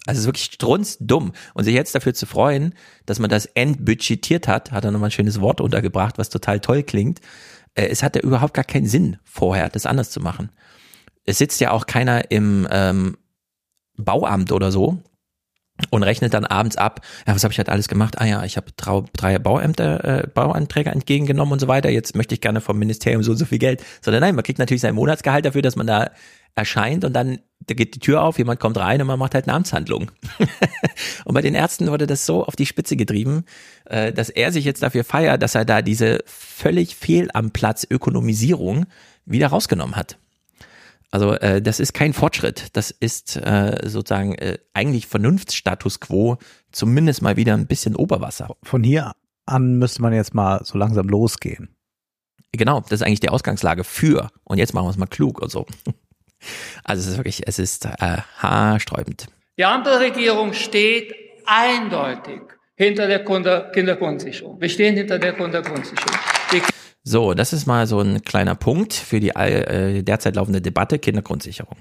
Also 0.06 0.20
ist 0.20 0.26
wirklich 0.26 0.44
strunzdumm. 0.44 1.32
Und 1.54 1.64
sich 1.64 1.74
jetzt 1.74 1.96
dafür 1.96 2.14
zu 2.14 2.26
freuen, 2.26 2.74
dass 3.04 3.18
man 3.18 3.30
das 3.30 3.46
entbudgetiert 3.46 4.46
hat, 4.46 4.70
hat 4.70 4.84
er 4.84 4.92
nochmal 4.92 5.08
ein 5.08 5.12
schönes 5.12 5.40
Wort 5.40 5.60
untergebracht, 5.60 6.16
was 6.16 6.28
total 6.28 6.60
toll 6.60 6.84
klingt. 6.84 7.20
Äh, 7.74 7.88
es 7.88 8.04
hat 8.04 8.14
ja 8.14 8.22
überhaupt 8.22 8.54
gar 8.54 8.64
keinen 8.64 8.86
Sinn 8.86 9.16
vorher, 9.24 9.68
das 9.68 9.86
anders 9.86 10.10
zu 10.10 10.20
machen. 10.20 10.50
Es 11.26 11.38
sitzt 11.38 11.60
ja 11.60 11.72
auch 11.72 11.86
keiner 11.86 12.30
im 12.30 12.66
ähm, 12.70 13.16
Bauamt 13.96 14.52
oder 14.52 14.70
so 14.72 15.02
und 15.90 16.02
rechnet 16.02 16.32
dann 16.32 16.44
abends 16.44 16.76
ab, 16.76 17.00
ja, 17.26 17.34
was 17.34 17.44
habe 17.44 17.52
ich 17.52 17.58
halt 17.58 17.68
alles 17.68 17.88
gemacht? 17.88 18.18
Ah 18.18 18.24
ja, 18.24 18.44
ich 18.44 18.56
habe 18.56 18.68
drei 18.76 19.38
Bauämter, 19.38 20.04
äh, 20.04 20.26
Bauanträge 20.26 20.90
entgegengenommen 20.90 21.52
und 21.52 21.60
so 21.60 21.68
weiter. 21.68 21.90
Jetzt 21.90 22.16
möchte 22.16 22.34
ich 22.34 22.40
gerne 22.40 22.60
vom 22.60 22.78
Ministerium 22.78 23.22
so 23.22 23.32
und 23.32 23.36
so 23.36 23.44
viel 23.44 23.58
Geld. 23.58 23.84
Sondern 24.00 24.22
nein, 24.22 24.34
man 24.34 24.44
kriegt 24.44 24.58
natürlich 24.58 24.80
sein 24.80 24.94
Monatsgehalt 24.94 25.44
dafür, 25.44 25.62
dass 25.62 25.76
man 25.76 25.86
da 25.86 26.10
erscheint 26.54 27.04
und 27.04 27.12
dann 27.12 27.38
da 27.66 27.74
geht 27.74 27.94
die 27.94 27.98
Tür 27.98 28.22
auf, 28.22 28.38
jemand 28.38 28.60
kommt 28.60 28.78
rein 28.78 29.00
und 29.00 29.06
man 29.06 29.18
macht 29.18 29.34
halt 29.34 29.46
eine 29.46 29.54
Amtshandlung. 29.54 30.10
und 31.24 31.34
bei 31.34 31.42
den 31.42 31.54
Ärzten 31.54 31.88
wurde 31.88 32.06
das 32.06 32.24
so 32.24 32.44
auf 32.44 32.54
die 32.54 32.66
Spitze 32.66 32.96
getrieben, 32.96 33.44
äh, 33.86 34.12
dass 34.12 34.30
er 34.30 34.52
sich 34.52 34.64
jetzt 34.64 34.82
dafür 34.82 35.04
feiert, 35.04 35.42
dass 35.42 35.54
er 35.54 35.64
da 35.64 35.82
diese 35.82 36.20
völlig 36.26 36.96
fehl 36.96 37.28
am 37.34 37.50
Platz 37.50 37.86
Ökonomisierung 37.88 38.86
wieder 39.24 39.48
rausgenommen 39.48 39.96
hat. 39.96 40.18
Also 41.10 41.32
äh, 41.34 41.62
das 41.62 41.80
ist 41.80 41.94
kein 41.94 42.12
Fortschritt. 42.12 42.68
Das 42.72 42.90
ist 42.90 43.36
äh, 43.36 43.78
sozusagen 43.84 44.34
äh, 44.34 44.58
eigentlich 44.74 45.06
Vernunftsstatus 45.06 46.00
quo, 46.00 46.36
zumindest 46.72 47.22
mal 47.22 47.36
wieder 47.36 47.54
ein 47.54 47.66
bisschen 47.66 47.96
Oberwasser. 47.96 48.56
Von 48.62 48.82
hier 48.82 49.12
an 49.46 49.78
müsste 49.78 50.02
man 50.02 50.12
jetzt 50.12 50.34
mal 50.34 50.60
so 50.64 50.76
langsam 50.76 51.08
losgehen. 51.08 51.76
Genau, 52.52 52.80
das 52.80 52.92
ist 52.92 53.02
eigentlich 53.02 53.20
die 53.20 53.28
Ausgangslage 53.28 53.84
für. 53.84 54.30
Und 54.44 54.58
jetzt 54.58 54.74
machen 54.74 54.86
wir 54.86 54.90
es 54.90 54.96
mal 54.96 55.06
klug 55.06 55.40
und 55.40 55.50
so. 55.50 55.66
Also 56.84 57.00
es 57.00 57.08
ist 57.08 57.16
wirklich, 57.16 57.46
es 57.46 57.58
ist 57.58 57.86
äh, 57.86 58.18
haarsträubend. 58.38 59.26
Die 59.58 59.64
Ampelregierung 59.64 60.52
steht 60.52 61.14
eindeutig 61.46 62.42
hinter 62.76 63.06
der 63.06 63.24
Kindergrundsicherung. 63.24 64.60
Wir 64.60 64.68
stehen 64.68 64.94
hinter 64.96 65.18
der 65.18 65.32
Kindergrundsicherung. 65.32 66.14
So, 67.08 67.34
das 67.34 67.52
ist 67.52 67.66
mal 67.66 67.86
so 67.86 68.00
ein 68.00 68.22
kleiner 68.22 68.56
Punkt 68.56 68.92
für 68.92 69.20
die 69.20 69.28
äh, 69.28 70.02
derzeit 70.02 70.34
laufende 70.34 70.60
Debatte 70.60 70.98
Kindergrundsicherung. 70.98 71.76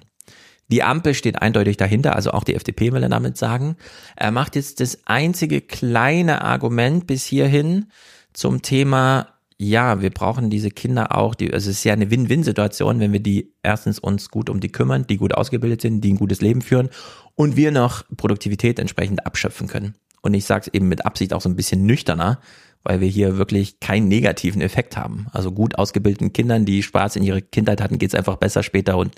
Die 0.68 0.84
Ampel 0.84 1.16
steht 1.16 1.42
eindeutig 1.42 1.78
dahinter, 1.78 2.16
also 2.16 2.30
auch 2.30 2.44
die 2.44 2.54
FDP 2.54 2.94
will 2.94 3.02
er 3.02 3.10
damit 3.10 3.36
sagen. 3.36 3.76
Er 4.16 4.30
macht 4.30 4.56
jetzt 4.56 4.82
das 4.82 5.00
einzige 5.06 5.62
kleine 5.62 6.44
Argument 6.44 7.08
bis 7.08 7.26
hierhin 7.26 7.88
zum 8.34 8.62
Thema, 8.62 9.30
ja, 9.58 10.00
wir 10.00 10.12
brauchen 10.12 10.52
diese 10.52 10.70
Kinder 10.70 11.18
auch, 11.18 11.34
die, 11.34 11.52
also 11.52 11.72
es 11.72 11.78
ist 11.78 11.84
ja 11.86 11.94
eine 11.94 12.12
Win-Win-Situation, 12.12 13.00
wenn 13.00 13.12
wir 13.12 13.20
die 13.20 13.52
erstens 13.64 13.98
uns 13.98 14.30
gut 14.30 14.52
um 14.52 14.60
die 14.60 14.72
kümmern, 14.72 15.08
die 15.08 15.18
gut 15.18 15.34
ausgebildet 15.34 15.82
sind, 15.82 16.02
die 16.02 16.14
ein 16.14 16.18
gutes 16.18 16.42
Leben 16.42 16.62
führen 16.62 16.90
und 17.34 17.56
wir 17.56 17.72
noch 17.72 18.04
Produktivität 18.16 18.78
entsprechend 18.78 19.26
abschöpfen 19.26 19.68
können. 19.68 19.96
Und 20.22 20.36
ich 20.36 20.46
sage 20.46 20.66
es 20.68 20.74
eben 20.74 20.88
mit 20.88 21.04
Absicht 21.06 21.34
auch 21.34 21.42
so 21.42 21.50
ein 21.50 21.56
bisschen 21.56 21.88
nüchterner, 21.88 22.40
weil 22.86 23.02
wir 23.02 23.08
hier 23.08 23.38
wirklich 23.38 23.80
keinen 23.80 24.08
negativen 24.08 24.62
Effekt 24.62 24.96
haben. 24.96 25.28
Also 25.34 25.52
gut 25.52 25.78
ausgebildeten 25.78 26.32
Kindern, 26.32 26.66
die 26.66 26.84
Spaß 26.84 27.16
in 27.16 27.24
ihrer 27.24 27.42
Kindheit 27.42 27.82
hatten, 27.82 27.98
geht's 27.98 28.16
einfach 28.16 28.38
besser 28.38 28.62
später 28.62 28.98
und 28.98 29.16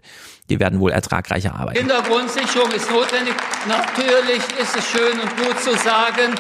die 0.50 0.60
werden 0.60 0.80
wohl 0.80 0.92
ertragreicher 0.92 1.54
arbeiten. 1.54 1.78
Kindergrundsicherung 1.78 2.72
ist 2.72 2.90
notwendig. 2.90 3.34
Natürlich 3.68 4.42
ist 4.60 4.76
es 4.78 4.90
schön 4.90 5.20
und 5.20 5.38
gut 5.38 5.60
zu 5.60 5.72
sagen, 5.78 6.34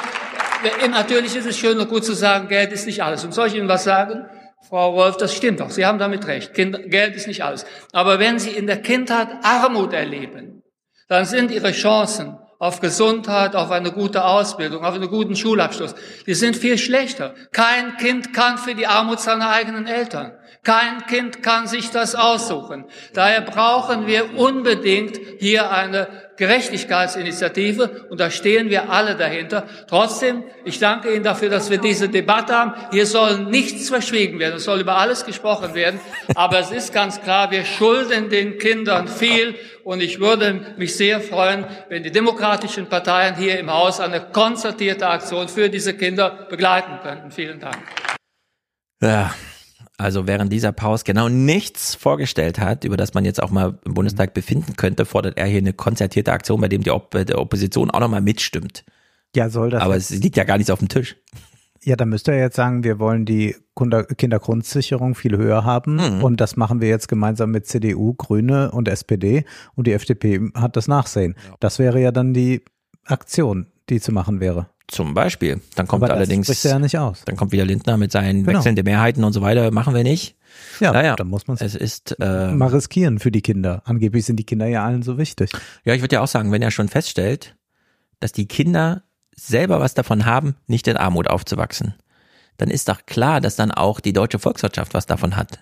natürlich 0.89 1.35
ist 1.35 1.45
es 1.45 1.57
schön 1.57 1.77
und 1.77 1.89
gut 1.89 2.05
zu 2.05 2.13
sagen, 2.13 2.47
Geld 2.47 2.71
ist 2.71 2.85
nicht 2.87 3.03
alles. 3.03 3.25
Und 3.25 3.33
soll 3.33 3.47
ich 3.47 3.55
Ihnen 3.55 3.67
was 3.67 3.83
sagen? 3.83 4.25
Frau 4.69 4.95
Wolf, 4.95 5.17
das 5.17 5.35
stimmt 5.35 5.59
doch. 5.59 5.69
Sie 5.69 5.85
haben 5.85 5.99
damit 5.99 6.27
recht. 6.27 6.53
Kind, 6.53 6.89
Geld 6.89 7.15
ist 7.15 7.27
nicht 7.27 7.43
alles. 7.43 7.65
Aber 7.91 8.19
wenn 8.19 8.39
Sie 8.39 8.51
in 8.51 8.67
der 8.67 8.81
Kindheit 8.81 9.27
Armut 9.43 9.93
erleben, 9.93 10.63
dann 11.09 11.25
sind 11.25 11.51
Ihre 11.51 11.73
Chancen, 11.73 12.37
auf 12.59 12.79
Gesundheit, 12.79 13.55
auf 13.55 13.71
eine 13.71 13.91
gute 13.91 14.25
Ausbildung, 14.25 14.83
auf 14.83 14.95
einen 14.95 15.09
guten 15.09 15.35
Schulabschluss. 15.35 15.93
Die 16.25 16.33
sind 16.33 16.55
viel 16.55 16.77
schlechter. 16.77 17.35
Kein 17.51 17.97
Kind 17.97 18.33
kann 18.33 18.57
für 18.57 18.73
die 18.73 18.87
Armut 18.87 19.19
seiner 19.19 19.49
eigenen 19.49 19.85
Eltern. 19.85 20.33
Kein 20.67 21.07
Kind 21.07 21.43
kann 21.43 21.65
sich 21.65 21.91
das 21.91 22.13
aussuchen. 22.13 22.83
Daher 23.13 23.39
brauchen 23.39 24.05
wir 24.05 24.37
unbedingt 24.37 25.17
hier 25.39 25.71
eine 25.71 26.09
Gerechtigkeitsinitiative 26.35 28.07
und 28.09 28.19
da 28.19 28.29
stehen 28.29 28.69
wir 28.69 28.89
alle 28.89 29.15
dahinter. 29.15 29.65
Trotzdem, 29.87 30.43
ich 30.65 30.77
danke 30.77 31.13
Ihnen 31.13 31.23
dafür, 31.23 31.47
dass 31.47 31.69
wir 31.69 31.77
diese 31.77 32.09
Debatte 32.09 32.53
haben. 32.53 32.73
Hier 32.91 33.05
soll 33.05 33.45
nichts 33.45 33.87
verschwiegen 33.87 34.39
werden, 34.39 34.57
es 34.57 34.65
soll 34.65 34.81
über 34.81 34.97
alles 34.97 35.23
gesprochen 35.23 35.73
werden. 35.73 36.01
Aber 36.35 36.59
es 36.59 36.71
ist 36.71 36.91
ganz 36.91 37.21
klar, 37.21 37.49
wir 37.49 37.63
schulden 37.63 38.29
den 38.29 38.57
Kindern 38.57 39.07
viel 39.07 39.55
und 39.85 40.01
ich 40.01 40.19
würde 40.19 40.75
mich 40.75 40.97
sehr 40.97 41.21
freuen, 41.21 41.63
wenn 41.87 42.03
die 42.03 42.11
demokratischen 42.11 42.89
Parteien 42.89 43.37
hier 43.37 43.57
im 43.57 43.71
Haus 43.71 44.01
eine 44.01 44.19
konzertierte 44.19 45.07
Aktion 45.07 45.47
für 45.47 45.69
diese 45.69 45.93
Kinder 45.93 46.45
begleiten 46.49 46.99
könnten. 47.01 47.31
Vielen 47.31 47.61
Dank. 47.61 47.77
Ja, 49.01 49.31
also 49.97 50.27
während 50.27 50.53
dieser 50.53 50.71
Pause 50.71 51.03
genau 51.05 51.27
nichts 51.27 51.95
vorgestellt 51.95 52.59
hat, 52.59 52.83
über 52.83 52.97
das 52.97 53.15
man 53.15 53.25
jetzt 53.25 53.41
auch 53.41 53.49
mal 53.49 53.79
im 53.83 53.95
Bundestag 53.95 54.33
befinden 54.33 54.75
könnte, 54.75 55.05
fordert 55.05 55.37
er 55.37 55.47
hier 55.47 55.57
eine 55.57 55.73
konzertierte 55.73 56.31
Aktion, 56.31 56.61
bei 56.61 56.67
dem 56.67 56.83
die 56.83 56.91
Op 56.91 57.11
der 57.11 57.39
Opposition 57.39 57.89
auch 57.89 57.99
nochmal 57.99 58.21
mitstimmt. 58.21 58.85
Ja, 59.35 59.49
soll 59.49 59.71
das. 59.71 59.81
Aber 59.81 59.95
es 59.95 60.11
liegt 60.11 60.37
ja 60.37 60.43
gar 60.43 60.57
nichts 60.57 60.69
auf 60.69 60.79
dem 60.79 60.87
Tisch. 60.87 61.17
Ja, 61.83 61.95
dann 61.95 62.09
müsste 62.09 62.31
er 62.31 62.39
jetzt 62.39 62.55
sagen, 62.55 62.83
wir 62.83 62.99
wollen 62.99 63.25
die 63.25 63.55
Kindergrundsicherung 63.75 65.15
viel 65.15 65.37
höher 65.37 65.63
haben 65.63 65.95
mhm. 65.95 66.23
und 66.23 66.41
das 66.41 66.57
machen 66.57 66.81
wir 66.81 66.89
jetzt 66.89 67.07
gemeinsam 67.07 67.51
mit 67.51 67.65
CDU, 67.65 68.13
Grüne 68.13 68.71
und 68.71 68.87
SPD 68.87 69.45
und 69.75 69.87
die 69.87 69.93
FDP 69.93 70.51
hat 70.53 70.75
das 70.75 70.87
Nachsehen. 70.87 71.35
Ja. 71.47 71.55
Das 71.59 71.79
wäre 71.79 72.01
ja 72.01 72.11
dann 72.11 72.33
die 72.33 72.63
Aktion, 73.05 73.67
die 73.89 74.01
zu 74.01 74.11
machen 74.11 74.39
wäre. 74.39 74.67
Zum 74.87 75.13
Beispiel. 75.13 75.61
Dann 75.75 75.85
kommt 75.85 76.03
Aber 76.03 76.13
allerdings. 76.13 76.47
Das 76.47 76.63
ja 76.63 76.79
nicht 76.79 76.97
aus. 76.97 77.23
Dann 77.25 77.35
kommt 77.35 77.51
wieder 77.51 77.65
Lindner 77.65 77.97
mit 77.97 78.11
seinen 78.11 78.43
genau. 78.43 78.57
wechselnden 78.57 78.85
Mehrheiten 78.85 79.23
und 79.25 79.33
so 79.33 79.41
weiter. 79.41 79.69
Machen 79.71 79.93
wir 79.93 80.03
nicht. 80.03 80.37
Ja, 80.79 80.93
naja, 80.93 81.15
dann 81.15 81.27
muss 81.27 81.47
man 81.47 81.57
es 81.59 81.75
ist 81.75 82.15
äh, 82.19 82.51
mal 82.53 82.69
riskieren 82.69 83.19
für 83.19 83.29
die 83.29 83.41
Kinder. 83.41 83.81
Angeblich 83.85 84.25
sind 84.25 84.37
die 84.37 84.45
Kinder 84.45 84.65
ja 84.65 84.85
allen 84.85 85.03
so 85.03 85.17
wichtig. 85.17 85.51
Ja, 85.83 85.93
ich 85.93 86.01
würde 86.01 86.15
ja 86.15 86.21
auch 86.21 86.27
sagen, 86.27 86.51
wenn 86.53 86.61
er 86.61 86.71
schon 86.71 86.87
feststellt, 86.87 87.57
dass 88.21 88.31
die 88.31 88.47
Kinder 88.47 89.03
selber 89.35 89.79
was 89.79 89.93
davon 89.93 90.25
haben, 90.25 90.55
nicht 90.67 90.87
in 90.87 90.97
Armut 90.97 91.27
aufzuwachsen, 91.27 91.95
dann 92.57 92.69
ist 92.69 92.87
doch 92.89 93.05
klar, 93.05 93.41
dass 93.41 93.55
dann 93.55 93.71
auch 93.71 93.99
die 93.99 94.13
deutsche 94.13 94.39
Volkswirtschaft 94.39 94.93
was 94.93 95.05
davon 95.05 95.35
hat. 95.35 95.59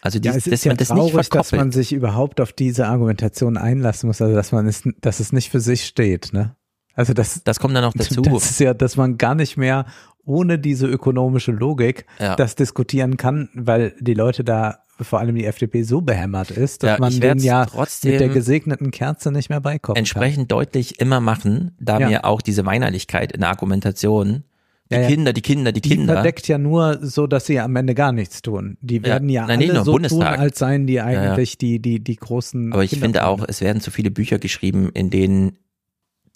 Also 0.00 0.20
die, 0.20 0.28
ja, 0.28 0.34
es 0.34 0.46
ist 0.46 0.52
dass 0.52 0.64
ja 0.64 0.70
man 0.70 0.76
das 0.76 0.88
traurig, 0.88 1.14
nicht 1.14 1.34
dass 1.34 1.52
man 1.52 1.72
sich 1.72 1.92
überhaupt 1.92 2.40
auf 2.40 2.52
diese 2.52 2.86
Argumentation 2.86 3.56
einlassen 3.56 4.06
muss, 4.06 4.22
also 4.22 4.34
dass 4.34 4.52
man 4.52 4.66
es, 4.68 4.84
dass 5.00 5.18
es 5.18 5.32
nicht 5.32 5.50
für 5.50 5.60
sich 5.60 5.86
steht, 5.86 6.32
ne? 6.32 6.54
Also 6.98 7.12
das, 7.14 7.42
das 7.44 7.60
kommt 7.60 7.76
dann 7.76 7.84
noch 7.84 7.92
dazu. 7.96 8.22
Das 8.22 8.50
ist 8.50 8.58
ja, 8.60 8.74
dass 8.74 8.96
man 8.96 9.18
gar 9.18 9.34
nicht 9.36 9.56
mehr 9.56 9.86
ohne 10.24 10.58
diese 10.58 10.86
ökonomische 10.88 11.52
Logik 11.52 12.04
Ja. 12.18 12.34
das 12.36 12.54
diskutieren 12.56 13.16
kann, 13.16 13.48
weil 13.54 13.94
die 14.00 14.14
Leute 14.14 14.42
da, 14.44 14.80
vor 15.00 15.20
allem 15.20 15.36
die 15.36 15.44
FDP, 15.44 15.84
so 15.84 16.00
behämmert 16.00 16.50
ist, 16.50 16.82
dass 16.82 16.90
Ja, 16.90 16.98
man 16.98 17.22
werd's 17.22 17.44
ja 17.44 17.64
trotzdem 17.66 18.10
mit 18.10 18.20
der 18.20 18.28
gesegneten 18.30 18.90
Kerze 18.90 19.30
nicht 19.30 19.48
mehr 19.48 19.60
beikommen 19.60 19.96
entsprechend 19.96 20.50
deutlich 20.50 20.98
immer 21.00 21.20
machen, 21.20 21.70
da 21.80 22.00
Ja. 22.00 22.08
mir 22.08 22.24
auch 22.24 22.42
diese 22.42 22.66
Weinerlichkeit 22.66 23.30
in 23.32 23.40
der 23.40 23.50
Argumentation, 23.50 24.42
die 24.90 24.96
Ja, 24.96 25.02
ja. 25.02 25.08
Kinder, 25.08 25.32
die 25.32 25.40
Kinder, 25.42 25.70
die 25.70 25.80
Die 25.82 25.88
Kinder, 25.90 26.14
verdeckt 26.14 26.48
ja 26.48 26.58
nur 26.58 26.98
so, 27.00 27.26
dass 27.28 27.46
sie 27.46 27.60
am 27.60 27.76
Ende 27.76 27.94
gar 27.94 28.10
nichts 28.12 28.42
tun. 28.42 28.76
Die 28.80 29.02
werden 29.04 29.28
ja, 29.28 29.46
Nein, 29.46 29.60
nicht 29.60 29.70
alle 29.70 29.78
so 29.84 29.92
tun, 29.92 30.02
Bundestag. 30.02 30.38
als 30.40 30.58
seien 30.58 30.86
die 30.88 30.94
ja. 30.94 31.04
eigentlich 31.04 31.58
die, 31.58 31.78
die, 31.78 32.00
die 32.00 32.16
großen. 32.16 32.72
aber 32.72 32.82
ich 32.84 32.98
finde 32.98 33.24
auch, 33.26 33.44
es 33.46 33.60
werden 33.60 33.80
zu 33.80 33.90
viele 33.92 34.10
Bücher 34.10 34.38
geschrieben, 34.38 34.90
in 34.92 35.10
denen 35.10 35.58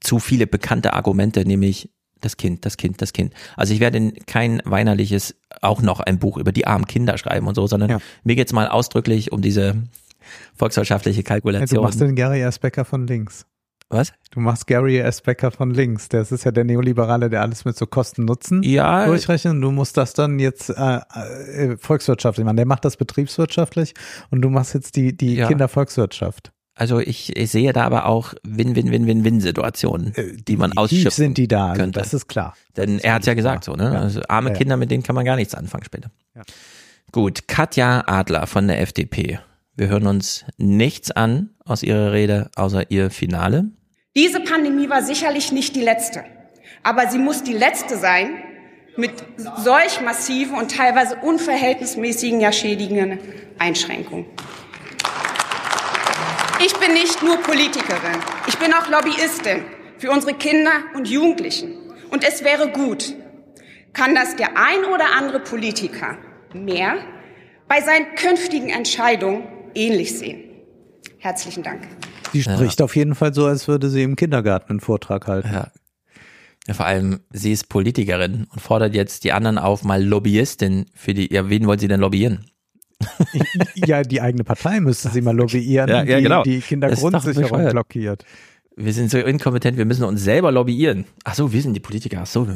zu 0.03 0.19
viele 0.19 0.47
bekannte 0.47 0.93
Argumente, 0.93 1.45
nämlich 1.47 1.91
das 2.21 2.37
Kind, 2.37 2.65
das 2.65 2.77
Kind, 2.77 3.03
das 3.03 3.13
Kind. 3.13 3.35
Also 3.57 3.75
ich 3.75 3.81
werde 3.81 4.13
kein 4.27 4.63
weinerliches, 4.65 5.35
auch 5.61 5.83
noch 5.83 6.01
ein 6.01 6.19
Buch 6.19 6.37
über 6.37 6.53
die 6.53 6.67
armen 6.67 6.87
Kinder 6.87 7.19
schreiben 7.19 7.47
und 7.49 7.55
so, 7.57 7.67
sondern 7.67 8.01
mir 8.23 8.37
geht's 8.37 8.53
mal 8.53 8.69
ausdrücklich 8.69 9.33
um 9.33 9.43
diese 9.43 9.83
volkswirtschaftliche 10.55 11.19
Ja, 11.19 11.23
du 11.23 11.29
Kalkulation. 11.29 11.83
machst 11.83 12.01
den 12.01 12.15
Gary 12.15 12.41
S. 12.43 12.59
Becker 12.59 12.85
von 12.85 13.07
links. 13.07 13.45
Was? 13.91 14.13
Du 14.31 14.41
machst 14.41 14.67
Gary 14.67 14.99
S. 14.99 15.21
Becker 15.21 15.51
von 15.51 15.71
links. 15.73 16.09
Das 16.09 16.33
ist 16.33 16.45
ja 16.45 16.51
der 16.51 16.65
Neoliberale, 16.65 17.29
der 17.29 17.43
alles 17.43 17.65
mit 17.67 17.77
so 17.77 17.85
Kosten-Nutzen 17.87 18.63
Ja. 18.63 19.05
durchrechnet. 19.07 19.53
Und 19.55 19.61
du 19.61 19.71
musst 19.71 19.97
das 19.99 20.15
dann 20.15 20.39
jetzt 20.39 20.71
äh, 20.71 21.01
äh, 21.15 21.77
volkswirtschaftlich 21.77 22.45
machen. 22.45 22.57
Der 22.57 22.65
macht 22.67 22.85
das 22.87 22.97
betriebswirtschaftlich 22.97 23.93
und 24.31 24.41
du 24.41 24.49
machst 24.49 24.73
jetzt 24.75 24.97
die, 24.97 25.15
die 25.15 25.35
Ja. 25.35 25.49
Kindervolkswirtschaft. 25.49 26.52
Also 26.75 27.01
ich, 27.01 27.37
ich 27.37 27.51
sehe 27.51 27.73
da 27.73 27.85
aber 27.85 28.07
auch 28.07 28.35
Win-Win-Win-Win-Win-Situationen, 28.45 30.15
die 30.49 30.57
man 30.57 30.77
ausschöpfen 30.77 31.11
sind 31.11 31.39
die 31.39 31.47
da, 31.47 31.71
also 31.71 31.83
könnte. 31.83 32.01
das 32.01 32.15
ist 32.15 32.29
klar. 32.29 32.57
Denn 32.77 32.99
er 32.99 33.15
hat's 33.15 33.27
ja 33.27 33.35
gesagt 33.35 33.65
so, 33.65 33.75
ne? 33.75 33.85
Ja. 33.85 34.01
Also 34.01 34.23
arme 34.29 34.49
Ja, 34.49 34.55
ja. 34.55 34.59
Kinder, 34.59 34.77
mit 34.79 34.91
denen 34.91 35.03
kann 35.03 35.15
man 35.15 35.25
gar 35.25 35.37
nichts 35.37 35.55
anfangen 35.55 35.85
später. 35.85 36.11
Ja. 36.35 36.43
Gut, 37.13 37.47
Katja 37.47 38.05
Adler 38.07 38.47
von 38.47 38.69
der 38.69 38.81
FDP. 38.81 39.39
Wir 39.77 39.89
hören 39.89 40.07
uns 40.07 40.47
nichts 40.57 41.11
an 41.11 41.51
aus 41.65 41.83
ihrer 41.83 42.13
Rede, 42.13 42.51
außer 42.57 42.91
ihr 42.91 43.11
Finale. 43.11 43.67
Diese 44.17 44.41
Pandemie 44.41 44.89
war 44.89 45.03
sicherlich 45.03 45.53
nicht 45.53 45.77
die 45.77 45.83
letzte, 45.83 46.25
aber 46.83 47.09
sie 47.09 47.19
muss 47.19 47.43
die 47.43 47.53
letzte 47.55 47.99
sein 47.99 48.31
mit 48.97 49.13
solch 49.37 50.01
massiven 50.03 50.57
und 50.57 50.71
teilweise 50.71 51.17
unverhältnismäßigen, 51.17 52.41
ja 52.41 52.53
schädigenden 52.53 53.19
Einschränkungen. 53.59 54.27
Ich 56.65 56.75
bin 56.75 56.93
nicht 56.93 57.21
nur 57.25 57.39
Politikerin, 57.39 58.21
ich 58.47 58.57
bin 58.57 58.73
auch 58.73 58.89
Lobbyistin 58.89 59.65
für 59.99 60.13
unsere 60.13 60.35
Kinder 60.35 60.71
und 60.95 61.09
Jugendlichen. 61.09 61.73
Und 62.11 62.23
es 62.23 62.45
wäre 62.45 62.71
gut, 62.71 63.17
kann 63.93 64.15
das 64.15 64.37
der 64.37 64.51
ein 64.57 64.85
oder 64.85 65.07
andere 65.17 65.41
Politiker 65.41 66.19
mehr 66.55 66.99
bei 67.67 67.81
seinen 67.81 68.15
künftigen 68.15 68.69
Entscheidungen 68.69 69.43
ähnlich 69.75 70.17
sehen. 70.17 70.45
Herzlichen 71.19 71.65
Dank. 71.65 71.89
Die 72.33 72.45
spricht 72.45 72.81
auf 72.81 72.95
jeden 72.95 73.17
Fall 73.17 73.35
so, 73.35 73.47
als 73.47 73.67
würde 73.67 73.91
sie 73.91 74.05
im 74.05 74.15
Kindergarten 74.15 74.71
einen 74.71 74.81
Vortrag 74.81 75.27
halten. 75.27 75.51
Ja. 75.53 75.73
Ja, 76.69 76.75
vor 76.75 76.87
allem, 76.87 77.21
sie 77.33 77.51
ist 77.51 77.69
Politikerin 77.71 78.47
und 78.53 78.61
fordert 78.61 78.95
jetzt 78.95 79.25
die 79.25 79.33
anderen 79.33 79.59
auf, 79.59 79.83
mal 79.83 80.01
Lobbyistin 80.01 80.87
für 80.95 81.13
die, 81.13 81.33
ja, 81.35 81.49
wen 81.49 81.67
wollen 81.67 81.81
sie 81.81 81.89
denn 81.89 81.99
lobbyieren? 81.99 82.52
Ja, 83.75 84.03
die 84.03 84.21
eigene 84.21 84.45
Partei 84.45 84.81
müsste 84.81 85.09
sie 85.09 85.21
mal 85.21 85.37
lobbyieren, 85.37 85.89
Ja, 85.89 86.03
ja, 86.03 86.17
die 86.17 86.23
genau. 86.23 86.43
die 86.43 86.59
doch 86.61 86.67
Kindergrundsicherung 86.67 87.69
blockiert. 87.71 88.25
Wir 88.77 88.93
sind 88.93 89.11
so 89.11 89.19
inkompetent, 89.19 89.77
wir 89.77 89.85
müssen 89.85 90.05
uns 90.05 90.23
selber 90.23 90.51
lobbyieren. 90.51 91.05
Ach 91.25 91.35
so, 91.35 91.53
wir 91.53 91.61
sind 91.61 91.75
die 91.75 91.81
Politiker. 91.81 92.21
Ach 92.23 92.27
so. 92.27 92.47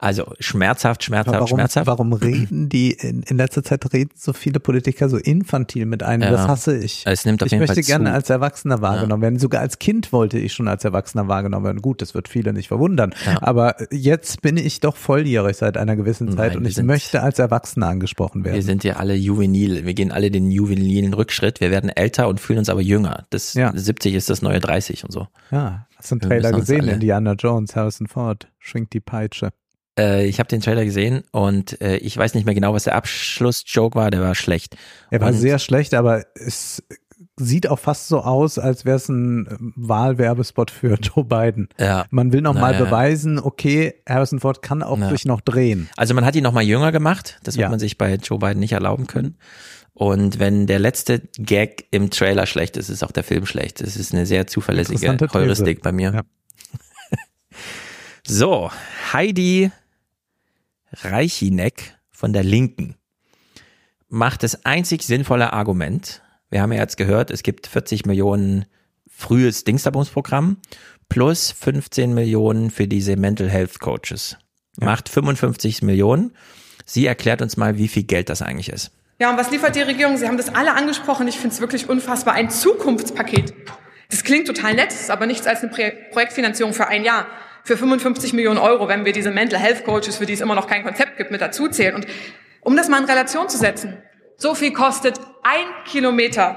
Also 0.00 0.32
schmerzhaft, 0.38 1.02
schmerzhaft, 1.02 1.34
warum, 1.34 1.48
schmerzhaft. 1.48 1.86
warum 1.88 2.12
reden 2.12 2.68
die, 2.68 2.92
in, 2.92 3.22
in 3.24 3.36
letzter 3.36 3.64
Zeit 3.64 3.92
reden 3.92 4.10
so 4.14 4.32
viele 4.32 4.60
Politiker 4.60 5.08
so 5.08 5.16
infantil 5.16 5.86
mit 5.86 6.04
einem? 6.04 6.22
Ja. 6.22 6.30
Das 6.30 6.46
hasse 6.46 6.76
ich. 6.78 7.02
Es 7.04 7.24
nimmt 7.24 7.42
auf 7.42 7.46
ich 7.46 7.52
jeden 7.52 7.62
möchte 7.62 7.74
Fall 7.74 7.82
gerne 7.82 8.10
zu. 8.10 8.14
als 8.14 8.30
Erwachsener 8.30 8.80
wahrgenommen 8.80 9.22
werden. 9.22 9.38
Sogar 9.40 9.60
als 9.60 9.80
Kind 9.80 10.12
wollte 10.12 10.38
ich 10.38 10.52
schon 10.52 10.68
als 10.68 10.84
Erwachsener 10.84 11.26
wahrgenommen 11.26 11.64
werden. 11.66 11.82
Gut, 11.82 12.00
das 12.00 12.14
wird 12.14 12.28
viele 12.28 12.52
nicht 12.52 12.68
verwundern. 12.68 13.12
Ja. 13.26 13.42
Aber 13.42 13.74
jetzt 13.90 14.40
bin 14.40 14.56
ich 14.56 14.78
doch 14.78 14.94
volljährig 14.94 15.56
seit 15.56 15.76
einer 15.76 15.96
gewissen 15.96 16.28
Zeit 16.28 16.50
Nein, 16.52 16.58
und 16.58 16.64
ich 16.66 16.76
sind- 16.76 16.86
möchte 16.86 17.20
als 17.22 17.40
Erwachsener 17.40 17.88
angesprochen 17.88 18.44
werden. 18.44 18.54
Wir 18.54 18.62
sind 18.62 18.84
ja 18.84 18.96
alle 18.96 19.14
juvenil. 19.16 19.84
Wir 19.84 19.94
gehen 19.94 20.12
alle 20.12 20.30
den 20.30 20.52
juvenilen 20.52 21.12
Rückschritt. 21.12 21.60
Wir 21.60 21.72
werden 21.72 21.90
älter 21.90 22.28
und 22.28 22.38
fühlen 22.40 22.60
uns 22.60 22.68
aber 22.68 22.82
jünger. 22.82 23.26
Das 23.30 23.54
Ja. 23.54 23.72
70 23.74 24.14
ist 24.14 24.30
das 24.30 24.42
neue 24.42 24.60
30 24.60 25.02
und 25.02 25.10
so. 25.10 25.26
ja, 25.50 25.86
hast 25.96 26.12
du 26.12 26.14
einen 26.14 26.20
Trailer 26.20 26.52
gesehen? 26.52 26.86
Indiana 26.86 27.32
Jones, 27.32 27.74
Harrison 27.74 28.06
Ford, 28.06 28.46
schwingt 28.60 28.92
die 28.92 29.00
Peitsche. 29.00 29.50
Äh, 29.98 30.26
ich 30.26 30.38
habe 30.38 30.48
den 30.48 30.60
Trailer 30.60 30.84
gesehen 30.84 31.24
und 31.32 31.80
äh, 31.82 31.96
ich 31.96 32.16
weiß 32.16 32.34
nicht 32.34 32.44
mehr 32.44 32.54
genau, 32.54 32.72
was 32.72 32.84
der 32.84 32.94
Abschlussjoke 32.94 33.94
war. 33.98 34.10
Der 34.10 34.20
war 34.20 34.34
schlecht. 34.34 34.76
Er 35.10 35.20
war 35.20 35.28
Und- 35.28 35.34
sehr 35.34 35.58
schlecht, 35.58 35.92
aber 35.94 36.24
es 36.34 36.82
sieht 37.40 37.68
auch 37.68 37.78
fast 37.78 38.08
so 38.08 38.20
aus, 38.20 38.58
als 38.58 38.84
wäre 38.84 38.96
es 38.96 39.08
ein 39.08 39.46
ähm, 39.50 39.72
Wahlwerbespot 39.76 40.70
für 40.70 40.94
Joe 41.02 41.24
Biden. 41.24 41.68
Ja. 41.78 42.06
Man 42.10 42.32
will 42.32 42.40
noch 42.40 42.54
mal 42.54 42.72
Naja. 42.72 42.84
beweisen, 42.84 43.38
okay, 43.38 43.94
Harrison 44.08 44.40
Ford 44.40 44.62
kann 44.62 44.82
auch 44.82 44.98
Ja. 44.98 45.08
sich 45.10 45.24
noch 45.24 45.40
drehen. 45.40 45.88
Also 45.96 46.14
man 46.14 46.24
hat 46.24 46.34
ihn 46.36 46.42
noch 46.44 46.52
mal 46.52 46.62
jünger 46.62 46.92
gemacht. 46.92 47.38
Das 47.44 47.56
wird 47.56 47.62
Ja. 47.64 47.68
man 47.70 47.78
sich 47.80 47.98
bei 47.98 48.14
Joe 48.14 48.38
Biden 48.38 48.60
nicht 48.60 48.72
erlauben 48.72 49.06
können. 49.06 49.36
Und 49.94 50.38
wenn 50.38 50.68
der 50.68 50.78
letzte 50.78 51.22
Gag 51.38 51.86
im 51.90 52.10
Trailer 52.10 52.46
schlecht 52.46 52.76
ist, 52.76 52.88
ist 52.88 53.02
auch 53.02 53.10
der 53.10 53.24
Film 53.24 53.46
schlecht. 53.46 53.80
Das 53.80 53.96
ist 53.96 54.12
eine 54.14 54.26
sehr 54.26 54.46
zuverlässige. 54.46 55.16
Heuristik 55.32 55.82
bei 55.82 55.90
mir. 55.92 56.12
Ja. 56.14 56.22
So, 58.26 58.70
Heidi 59.12 59.70
Reichineck 60.92 61.96
von 62.10 62.32
der 62.32 62.42
Linken 62.42 62.96
macht 64.08 64.42
das 64.42 64.64
einzig 64.64 65.02
sinnvolle 65.02 65.52
Argument. 65.52 66.22
Wir 66.50 66.62
haben 66.62 66.72
ja 66.72 66.80
jetzt 66.80 66.96
gehört, 66.96 67.30
es 67.30 67.42
gibt 67.42 67.66
40 67.66 68.06
Millionen 68.06 68.64
frühes 69.06 69.64
Dingstabumsprogramm 69.64 70.58
plus 71.08 71.52
15 71.52 72.14
Millionen 72.14 72.70
für 72.70 72.86
diese 72.86 73.16
Mental 73.16 73.48
Health 73.48 73.80
Coaches. 73.80 74.36
Macht 74.78 75.08
55 75.08 75.82
Millionen. 75.82 76.32
Sie 76.84 77.06
erklärt 77.06 77.42
uns 77.42 77.56
mal, 77.56 77.76
wie 77.76 77.88
viel 77.88 78.04
Geld 78.04 78.28
das 78.28 78.42
eigentlich 78.42 78.68
ist. 78.68 78.92
Ja, 79.18 79.30
und 79.30 79.36
was 79.36 79.50
liefert 79.50 79.74
die 79.74 79.80
Regierung? 79.80 80.16
Sie 80.16 80.28
haben 80.28 80.36
das 80.36 80.54
alle 80.54 80.74
angesprochen. 80.74 81.26
Ich 81.26 81.36
finde 81.36 81.54
es 81.54 81.60
wirklich 81.60 81.88
unfassbar. 81.88 82.34
Ein 82.34 82.50
Zukunftspaket. 82.50 83.52
Das 84.10 84.22
klingt 84.22 84.46
total 84.46 84.74
nett, 84.74 84.92
ist 84.92 85.10
aber 85.10 85.26
nichts 85.26 85.46
als 85.46 85.60
eine 85.62 85.70
Pro 85.70 85.82
Projektfinanzierung 86.12 86.72
für 86.72 86.86
ein 86.86 87.04
Jahr. 87.04 87.26
Für 87.68 87.76
55 87.76 88.32
Millionen 88.32 88.56
Euro, 88.56 88.88
wenn 88.88 89.04
wir 89.04 89.12
diese 89.12 89.30
Mental 89.30 89.60
Health 89.60 89.84
Coaches, 89.84 90.16
für 90.16 90.24
die 90.24 90.32
es 90.32 90.40
immer 90.40 90.54
noch 90.54 90.66
kein 90.66 90.82
Konzept 90.84 91.18
gibt, 91.18 91.30
mit 91.30 91.42
dazu 91.42 91.68
zählen. 91.68 91.94
Und 91.94 92.06
um 92.62 92.74
das 92.74 92.88
mal 92.88 92.98
in 92.98 93.04
Relation 93.04 93.46
zu 93.50 93.58
setzen, 93.58 94.02
so 94.38 94.54
viel 94.54 94.72
kostet 94.72 95.20
ein 95.42 95.66
Kilometer 95.84 96.56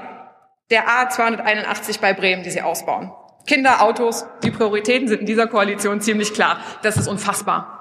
der 0.70 0.88
A281 0.88 2.00
bei 2.00 2.14
Bremen, 2.14 2.44
die 2.44 2.50
sie 2.50 2.62
ausbauen. 2.62 3.12
Kinder, 3.46 3.82
Autos, 3.82 4.24
die 4.42 4.50
Prioritäten 4.50 5.06
sind 5.06 5.20
in 5.20 5.26
dieser 5.26 5.48
Koalition 5.48 6.00
ziemlich 6.00 6.32
klar. 6.32 6.60
Das 6.82 6.96
ist 6.96 7.08
unfassbar. 7.08 7.78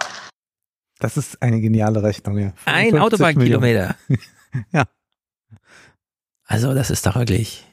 Das 0.99 1.15
ist 1.15 1.41
eine 1.41 1.61
geniale 1.61 2.03
Rechnung, 2.03 2.37
ja. 2.37 2.51
Ein 2.65 2.89
55 2.89 2.99
Autobahnkilometer. 2.99 3.95
Ja. 4.73 4.83
Also, 6.43 6.73
das 6.73 6.89
ist 6.89 7.05
doch 7.05 7.15
wirklich. 7.15 7.65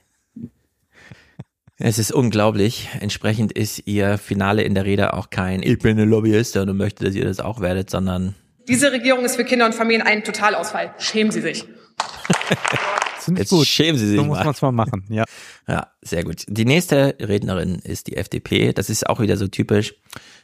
Es 1.81 2.01
ist 2.01 2.11
unglaublich. 2.11 2.89
Entsprechend 2.99 3.53
ist 3.53 3.87
ihr 3.87 4.19
Finale 4.19 4.63
in 4.63 4.75
der 4.75 4.85
Rede 4.85 5.15
auch 5.15 5.31
kein 5.31 5.63
Ich 5.63 5.79
bin 5.79 5.93
eine 5.93 6.07
Lobbyistin 6.07 6.69
und 6.69 6.77
möchte, 6.77 7.05
dass 7.05 7.15
ihr 7.15 7.25
das 7.25 7.39
auch 7.39 7.61
werdet, 7.61 7.89
sondern 7.89 8.35
Diese 8.67 8.91
Regierung 8.91 9.25
ist 9.25 9.37
für 9.37 9.45
Kinder 9.45 9.65
und 9.65 9.77
Familien 9.77 10.03
ein 10.03 10.25
Totalausfall. 10.25 10.93
Schämen 10.99 11.31
Sie 11.31 11.41
sich. 11.41 11.67
Jetzt 13.29 13.67
schämen 13.67 13.97
Sie 13.97 14.09
sich 14.09 14.17
So 14.17 14.25
muss 14.25 14.39
man 14.39 14.51
es 14.51 14.63
mal 14.63 14.73
machen, 14.73 15.05
ja. 15.09 15.25
Ja, 15.69 15.93
sehr 16.03 16.25
gut. 16.25 16.45
Die 16.49 16.65
nächste 16.65 17.15
Rednerin 17.21 17.77
ist 17.77 18.09
die 18.09 18.17
FDP. 18.17 18.73
Das 18.73 18.91
ist 18.91 19.09
auch 19.09 19.21
wieder 19.21 19.37
so 19.37 19.47
typisch. 19.47 19.95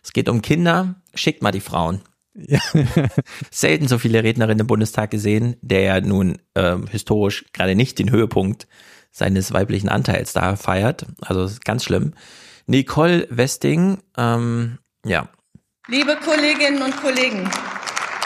Es 0.04 0.12
geht 0.12 0.28
um 0.28 0.40
Kinder. 0.40 0.94
Schickt 1.14 1.42
mal 1.42 1.50
die 1.50 1.60
Frauen. 1.60 2.02
Ja. 2.34 2.60
Selten 3.50 3.88
so 3.88 3.98
viele 3.98 4.22
Rednerinnen 4.22 4.60
im 4.60 4.66
Bundestag 4.68 5.10
gesehen, 5.10 5.56
der 5.62 5.80
ja 5.80 6.00
nun 6.00 6.38
ähm, 6.54 6.86
historisch 6.86 7.46
gerade 7.52 7.74
nicht 7.74 7.98
den 7.98 8.10
Höhepunkt 8.10 8.68
seines 9.15 9.52
weiblichen 9.52 9.89
Anteils 9.89 10.33
da 10.33 10.57
feiert. 10.57 11.07
Also 11.20 11.49
ganz 11.65 11.84
schlimm. 11.84 12.12
Nicole 12.67 13.26
Westing, 13.31 13.99
ähm, 14.17 14.78
ja, 15.07 15.28
Liebe 15.86 16.17
Kolleginnen 16.17 16.83
und 16.83 16.97
Kollegen, 16.97 17.49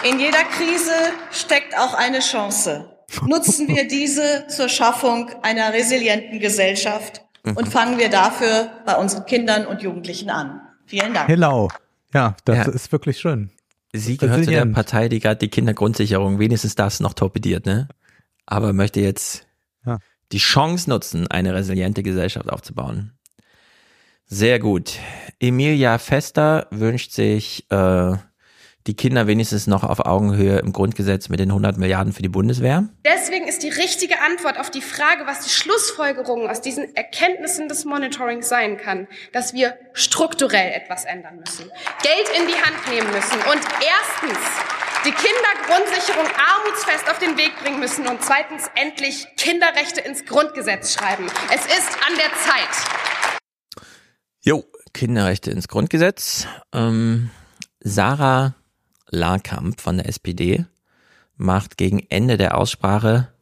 in 0.08 0.20
jeder 0.20 0.44
Krise 0.44 0.92
steckt 1.32 1.76
auch 1.76 1.92
eine 1.94 2.20
Chance. 2.20 2.88
Nutzen 3.26 3.66
wir 3.68 3.88
diese 3.88 4.46
zur 4.48 4.68
Schaffung 4.68 5.28
einer 5.42 5.72
resilienten 5.72 6.38
Gesellschaft 6.38 7.22
und 7.42 7.66
fangen 7.68 7.98
wir 7.98 8.10
dafür 8.10 8.70
bei 8.86 8.94
unseren 8.96 9.26
Kindern 9.26 9.66
und 9.66 9.82
Jugendlichen 9.82 10.30
an. 10.30 10.60
Vielen 10.86 11.12
Dank. 11.14 11.28
Hello. 11.28 11.68
Ja, 12.14 12.36
das 12.44 12.56
Ja. 12.58 12.72
ist 12.72 12.92
wirklich 12.92 13.18
schön. 13.18 13.50
sie 13.92 14.16
gehört 14.18 14.44
zu 14.44 14.50
der. 14.50 14.64
Partei, 14.66 15.08
die 15.08 15.18
gerade 15.18 15.38
die 15.38 15.48
Kindergrundsicherung 15.48 16.38
wenigstens 16.38 16.76
das 16.76 17.00
noch 17.00 17.14
torpediert, 17.14 17.66
ne? 17.66 17.88
Aber 18.46 18.72
möchte 18.72 19.00
jetzt 19.00 19.46
Ja. 19.84 19.98
Die 20.32 20.38
Chance 20.38 20.90
nutzen, 20.90 21.26
eine 21.28 21.54
resiliente 21.54 22.02
Gesellschaft 22.02 22.50
aufzubauen. 22.50 23.12
Sehr 24.26 24.58
gut. 24.58 24.98
Emilia 25.40 25.98
Fester 25.98 26.66
wünscht 26.70 27.12
sich 27.12 27.70
äh, 27.70 28.12
die 28.86 28.94
Kinder 28.94 29.26
wenigstens 29.26 29.66
noch 29.66 29.84
auf 29.84 30.00
Augenhöhe 30.00 30.58
im 30.58 30.72
Grundgesetz 30.72 31.28
mit 31.28 31.40
den 31.40 31.50
100 31.50 31.76
Milliarden 31.76 32.12
für 32.12 32.22
die 32.22 32.28
Bundeswehr. 32.28 32.88
Deswegen 33.04 33.46
ist 33.46 33.62
die 33.62 33.68
richtige 33.68 34.20
Antwort 34.20 34.58
auf 34.58 34.70
die 34.70 34.80
Frage, 34.80 35.26
was 35.26 35.44
die 35.44 35.50
Schlussfolgerung 35.50 36.48
aus 36.48 36.60
diesen 36.60 36.94
Erkenntnissen 36.96 37.68
des 37.68 37.84
Monitorings 37.84 38.48
sein 38.48 38.76
kann, 38.78 39.06
dass 39.32 39.52
wir 39.52 39.76
strukturell 39.92 40.72
etwas 40.72 41.04
ändern 41.04 41.38
müssen, 41.38 41.70
Geld 42.02 42.28
in 42.38 42.46
die 42.46 42.54
Hand 42.54 42.88
nehmen 42.90 43.10
müssen 43.12 43.38
und 43.50 43.60
erstens 43.84 44.38
die 45.04 45.12
Kindergrundsicherung 45.12 46.26
armutsfest 46.26 47.10
auf 47.10 47.18
den 47.18 47.36
Weg 47.36 47.56
bringen 47.62 47.80
müssen 47.80 48.06
und 48.06 48.22
zweitens 48.22 48.68
endlich 48.74 49.26
Kinderrechte 49.36 50.00
ins 50.00 50.24
Grundgesetz 50.24 50.94
schreiben. 50.94 51.26
Es 51.52 51.66
ist 51.66 51.96
an 52.06 52.16
der 52.16 52.30
Zeit. 52.38 53.42
Jo, 54.40 54.64
Kinderrechte 54.94 55.50
ins 55.50 55.68
Grundgesetz. 55.68 56.46
Ähm, 56.72 57.30
Sarah 57.80 58.54
Lakamp 59.08 59.80
von 59.80 59.98
der 59.98 60.08
SPD 60.08 60.66
macht 61.36 61.76
gegen 61.76 62.00
Ende 62.08 62.36
der 62.36 62.56
Aussprache 62.56 63.32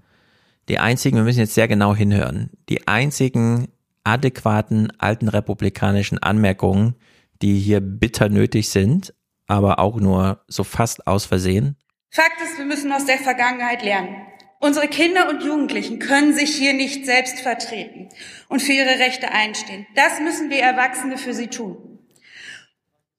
die 0.68 0.78
einzigen, 0.78 1.16
wir 1.16 1.24
müssen 1.24 1.40
jetzt 1.40 1.54
sehr 1.54 1.68
genau 1.68 1.94
hinhören, 1.94 2.50
die 2.68 2.88
einzigen 2.88 3.68
adäquaten 4.04 4.92
alten 4.98 5.28
republikanischen 5.28 6.18
Anmerkungen, 6.18 6.96
die 7.42 7.58
hier 7.58 7.80
bitter 7.80 8.28
nötig 8.28 8.68
sind, 8.70 9.14
aber 9.46 9.78
auch 9.78 9.96
nur 9.96 10.44
so 10.48 10.64
fast 10.64 11.06
aus 11.06 11.24
Versehen. 11.24 11.76
Fakt 12.10 12.40
ist, 12.42 12.58
wir 12.58 12.64
müssen 12.64 12.92
aus 12.92 13.04
der 13.04 13.18
Vergangenheit 13.18 13.82
lernen. 13.82 14.26
Unsere 14.58 14.88
Kinder 14.88 15.28
und 15.28 15.42
Jugendlichen 15.42 15.98
können 15.98 16.32
sich 16.32 16.56
hier 16.56 16.72
nicht 16.72 17.04
selbst 17.04 17.40
vertreten 17.40 18.08
und 18.48 18.62
für 18.62 18.72
ihre 18.72 18.98
Rechte 18.98 19.30
einstehen. 19.30 19.86
Das 19.94 20.18
müssen 20.20 20.50
wir 20.50 20.60
Erwachsene 20.60 21.18
für 21.18 21.34
sie 21.34 21.48
tun. 21.48 21.86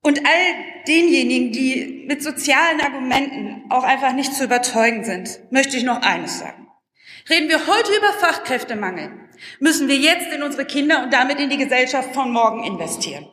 Und 0.01 0.19
all 0.25 0.83
denjenigen, 0.87 1.51
die 1.51 2.05
mit 2.07 2.23
sozialen 2.23 2.81
Argumenten 2.81 3.69
auch 3.69 3.83
einfach 3.83 4.13
nicht 4.13 4.33
zu 4.33 4.45
überzeugen 4.45 5.03
sind, 5.03 5.39
möchte 5.51 5.77
ich 5.77 5.83
noch 5.83 6.01
eines 6.01 6.39
sagen. 6.39 6.67
Reden 7.29 7.49
wir 7.49 7.67
heute 7.67 7.91
über 7.95 8.13
Fachkräftemangel, 8.13 9.11
müssen 9.59 9.87
wir 9.87 9.97
jetzt 9.97 10.31
in 10.33 10.43
unsere 10.43 10.65
Kinder 10.65 11.03
und 11.03 11.11
damit 11.11 11.39
in 11.39 11.49
die 11.49 11.57
Gesellschaft 11.57 12.13
von 12.13 12.31
morgen 12.31 12.63
investieren. 12.63 13.27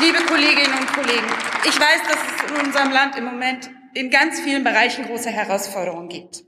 Liebe 0.00 0.24
Kolleginnen 0.26 0.78
und 0.78 0.86
Kollegen, 0.94 1.26
ich 1.64 1.78
weiß, 1.78 2.02
dass 2.08 2.16
es 2.16 2.50
in 2.50 2.66
unserem 2.66 2.92
Land 2.92 3.14
im 3.16 3.24
Moment 3.24 3.68
in 3.94 4.10
ganz 4.10 4.40
vielen 4.40 4.64
Bereichen 4.64 5.04
große 5.04 5.28
Herausforderungen 5.28 6.08
gibt. 6.08 6.44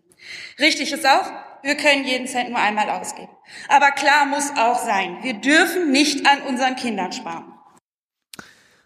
Richtig 0.59 0.93
ist 0.93 1.07
auch, 1.07 1.31
wir 1.63 1.77
können 1.77 2.05
jeden 2.07 2.27
Cent 2.27 2.49
nur 2.49 2.59
einmal 2.59 2.89
ausgeben. 2.89 3.33
Aber 3.69 3.91
klar 3.91 4.25
muss 4.25 4.51
auch 4.57 4.79
sein, 4.79 5.19
wir 5.23 5.35
dürfen 5.35 5.93
nicht 5.93 6.27
an 6.27 6.41
unseren 6.49 6.77
Kindern 6.77 7.13
sparen. 7.13 7.45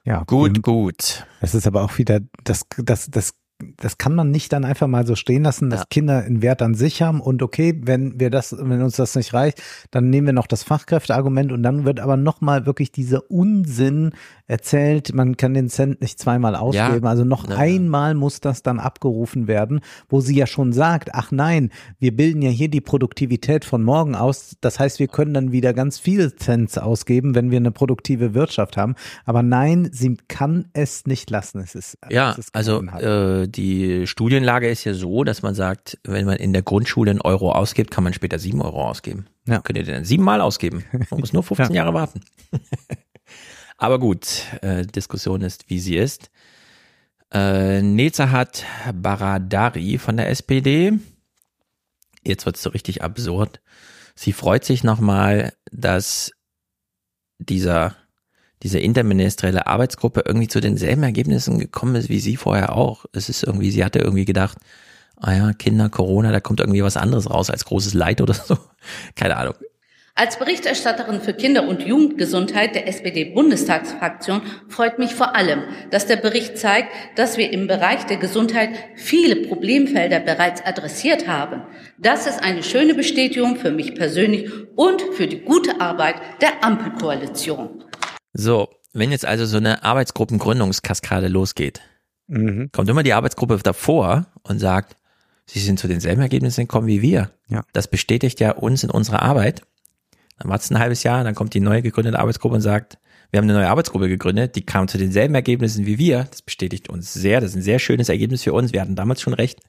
Ja, 0.05 0.25
gut, 0.25 0.61
gut. 0.63 1.27
Das 1.41 1.55
ist 1.55 1.67
aber 1.67 1.85
auch 1.85 1.97
wieder, 1.99 2.21
das, 2.43 2.63
das, 2.79 3.09
das 3.11 3.35
das 3.77 3.99
kann 3.99 4.15
man 4.15 4.31
nicht 4.31 4.53
dann 4.53 4.65
einfach 4.65 4.87
mal 4.87 5.07
so 5.07 5.17
stehen 5.17 5.43
lassen, 5.43 5.69
dass 5.71 5.81
ja. 5.81 5.87
Kinder 5.91 6.19
einen 6.23 6.43
Wert 6.43 6.63
an 6.63 6.75
sich 6.75 7.03
haben 7.03 7.21
und 7.21 7.43
okay, 7.43 7.75
wenn 7.83 8.21
wir 8.21 8.31
das, 8.31 8.57
wenn 8.57 8.83
uns 8.83 8.97
das 8.97 9.17
nicht 9.17 9.35
reicht, 9.35 9.61
dann 9.91 10.11
nehmen 10.11 10.29
wir 10.29 10.33
noch 10.33 10.47
das 10.47 10.63
Fachkräfteargument 10.63 11.51
und 11.51 11.63
dann 11.63 11.85
wird 11.85 11.99
aber 11.99 12.17
nochmal 12.17 12.67
wirklich 12.67 12.93
dieser 12.93 13.29
Unsinn 13.31 14.13
erzählt, 14.49 15.15
man 15.15 15.37
kann 15.37 15.55
den 15.55 15.69
Cent 15.69 16.01
nicht 16.01 16.19
zweimal 16.19 16.57
ausgeben. 16.57 17.05
Ja. 17.05 17.11
Also 17.11 17.25
noch 17.25 17.49
ja. 17.49 17.57
einmal 17.57 18.15
muss 18.15 18.41
das 18.41 18.63
dann 18.63 18.81
abgerufen 18.81 19.47
werden, 19.47 19.81
wo 20.09 20.21
sie 20.21 20.35
ja 20.35 20.47
schon 20.47 20.73
sagt, 20.73 21.15
ach 21.15 21.31
nein, 21.31 21.71
wir 21.99 22.17
bilden 22.17 22.43
ja 22.43 22.51
hier 22.51 22.69
die 22.69 22.81
Produktivität 22.81 23.65
von 23.65 23.83
morgen 23.85 24.15
aus. 24.15 24.57
Das 24.61 24.81
heißt, 24.81 24.99
wir 24.99 25.09
können 25.09 25.35
dann 25.35 25.53
wieder 25.53 25.75
ganz 25.75 25.99
viele 25.99 26.35
Cents 26.35 26.79
ausgeben, 26.79 27.35
wenn 27.35 27.51
wir 27.51 27.59
eine 27.59 27.71
produktive 27.71 28.35
Wirtschaft 28.35 28.79
haben. 28.79 28.95
Aber 29.27 29.43
nein, 29.43 29.91
sie 29.93 30.17
kann 30.29 30.69
es 30.73 31.07
nicht 31.07 31.29
lassen. 31.29 31.61
Es 31.61 31.75
ist, 31.75 31.99
ja, 32.09 32.33
es 32.33 32.39
ist 32.39 32.55
also 32.55 32.83
äh, 32.83 33.47
die 33.47 34.07
Studienlage 34.07 34.69
ist 34.69 34.85
ja 34.85 34.95
so, 34.95 35.25
dass 35.25 35.43
man 35.43 35.55
sagt, 35.55 35.99
wenn 36.05 36.25
man 36.25 36.37
in 36.37 36.55
der 36.55 36.63
Grundschule 36.63 37.11
einen 37.11 37.21
Euro 37.21 37.53
ausgibt, 37.53 37.91
kann 37.91 38.05
man 38.05 38.15
später 38.15 38.39
sieben 38.39 38.63
Euro 38.63 38.89
ausgeben. 38.89 39.27
Ja. 39.47 39.61
Könnt 39.61 39.79
ihr 39.79 39.85
den 39.85 40.05
siebenmal 40.05 40.41
ausgeben. 40.41 40.85
Man 41.11 41.21
muss 41.21 41.33
nur 41.35 41.43
15 41.45 41.75
ja. 41.75 41.83
Jahre 41.83 41.95
warten. 41.95 42.21
Aber 43.79 43.99
gut, 43.99 44.43
äh, 44.61 44.85
Diskussion 44.85 45.41
ist, 45.41 45.71
wie 45.71 45.79
sie 45.79 45.97
ist. 45.97 46.31
Äh, 47.33 47.81
Nezahat 47.81 48.65
Baradari 48.93 49.99
von 49.99 50.17
der 50.17 50.29
SPD. 50.29 50.93
Jetzt 52.25 52.45
wird 52.45 52.57
es 52.57 52.63
so 52.63 52.71
richtig 52.71 53.03
absurd. 53.03 53.61
Sie 54.15 54.33
freut 54.33 54.65
sich 54.65 54.83
nochmal, 54.85 55.53
dass 55.71 56.33
dieser 57.39 57.97
diese 58.65 58.81
interministerielle 58.81 59.69
Arbeitsgruppe 59.69 60.25
irgendwie 60.27 60.49
zu 60.49 60.61
denselben 60.61 61.05
Ergebnissen 61.05 61.61
gekommen 61.61 61.95
ist 61.95 62.09
wie 62.09 62.19
sie 62.19 62.37
vorher 62.37 62.75
auch. 62.75 63.05
Es 63.13 63.29
ist 63.29 63.45
irgendwie, 63.45 63.71
sie 63.71 63.85
hatte 63.85 64.01
irgendwie 64.01 64.25
gedacht, 64.25 64.59
ah 65.17 65.33
ja, 65.33 65.53
Kinder, 65.53 65.89
Corona, 65.89 66.33
da 66.33 66.41
kommt 66.41 66.61
irgendwie 66.61 66.83
was 66.83 66.97
anderes 66.97 67.31
raus 67.31 67.51
als 67.51 67.65
großes 67.65 67.95
Leid 67.95 68.21
oder 68.21 68.35
so. 68.47 68.59
Keine 69.15 69.37
Ahnung. 69.37 69.55
Als 70.21 70.37
Berichterstatterin 70.37 71.21
für 71.21 71.33
Kinder- 71.33 71.69
und 71.69 71.87
Jugendgesundheit 71.87 72.75
der 72.75 72.89
SPD-Bundestagsfraktion 72.89 74.43
freut 74.69 74.99
mich 74.99 75.15
vor 75.15 75.37
allem, 75.37 75.63
dass 75.93 76.09
der 76.09 76.17
Bericht 76.17 76.59
zeigt, 76.59 76.89
dass 77.15 77.37
wir 77.37 77.53
im 77.53 77.69
Bereich 77.69 78.05
der 78.07 78.17
Gesundheit 78.17 78.71
viele 78.97 79.47
Problemfelder 79.47 80.19
bereits 80.19 80.61
adressiert 80.61 81.29
haben. 81.29 81.63
Das 81.99 82.27
ist 82.27 82.43
eine 82.43 82.65
schöne 82.65 82.95
Bestätigung 82.95 83.55
für 83.55 83.71
mich 83.71 83.95
persönlich 83.95 84.51
und 84.75 85.01
für 85.13 85.29
die 85.29 85.39
gute 85.39 85.81
Arbeit 85.81 86.17
der 86.41 86.65
Ampelkoalition. 86.65 87.85
So, 88.33 88.71
wenn 88.93 89.13
jetzt 89.13 89.25
also 89.25 89.47
so 89.47 89.59
eine 89.59 89.85
Arbeitsgruppengründungskaskade 89.85 91.29
losgeht, 91.29 91.81
mhm. 92.27 92.73
kommt 92.73 92.91
immer 92.91 93.05
die 93.05 93.13
Arbeitsgruppe 93.13 93.61
davor 93.63 94.27
und 94.43 94.59
sagt, 94.59 94.97
sie 95.47 95.61
sind 95.61 95.79
zu 95.79 95.87
denselben 95.87 96.23
Ergebnissen 96.23 96.63
gekommen 96.63 96.89
wie 96.89 97.03
wir. 97.03 97.31
Ja. 97.47 97.63
Das 97.73 97.87
bestätigt 97.87 98.41
ja 98.41 98.51
uns 98.51 98.83
in 98.83 98.91
unserer 98.91 99.23
Arbeit. 99.23 99.63
Dann 100.39 100.51
wartet 100.51 100.71
ein 100.71 100.79
halbes 100.79 101.03
Jahr, 101.03 101.25
dann 101.25 101.35
kommt 101.35 101.55
die 101.55 101.61
neu 101.61 101.83
gegründete 101.83 102.19
Arbeitsgruppe 102.19 102.57
und 102.57 102.61
sagt, 102.61 102.99
wir 103.31 103.39
haben 103.39 103.45
eine 103.45 103.59
neue 103.59 103.69
Arbeitsgruppe 103.69 104.09
gegründet, 104.09 104.57
die 104.57 104.63
kam 104.63 104.89
zu 104.89 104.97
denselben 104.97 105.35
Ergebnissen 105.35 105.85
wie 105.85 105.99
wir. 105.99 106.25
Das 106.31 106.43
bestätigt 106.43 106.89
uns 106.89 107.13
sehr. 107.13 107.41
Das 107.41 107.51
ist 107.51 107.57
ein 107.57 107.63
sehr 107.63 107.79
schönes 107.79 108.09
Ergebnis 108.09 108.43
für 108.43 108.55
uns. 108.55 108.73
Wir 108.73 108.81
hatten 108.81 108.97
damals 108.97 109.21
schon 109.21 109.35
recht. 109.35 109.61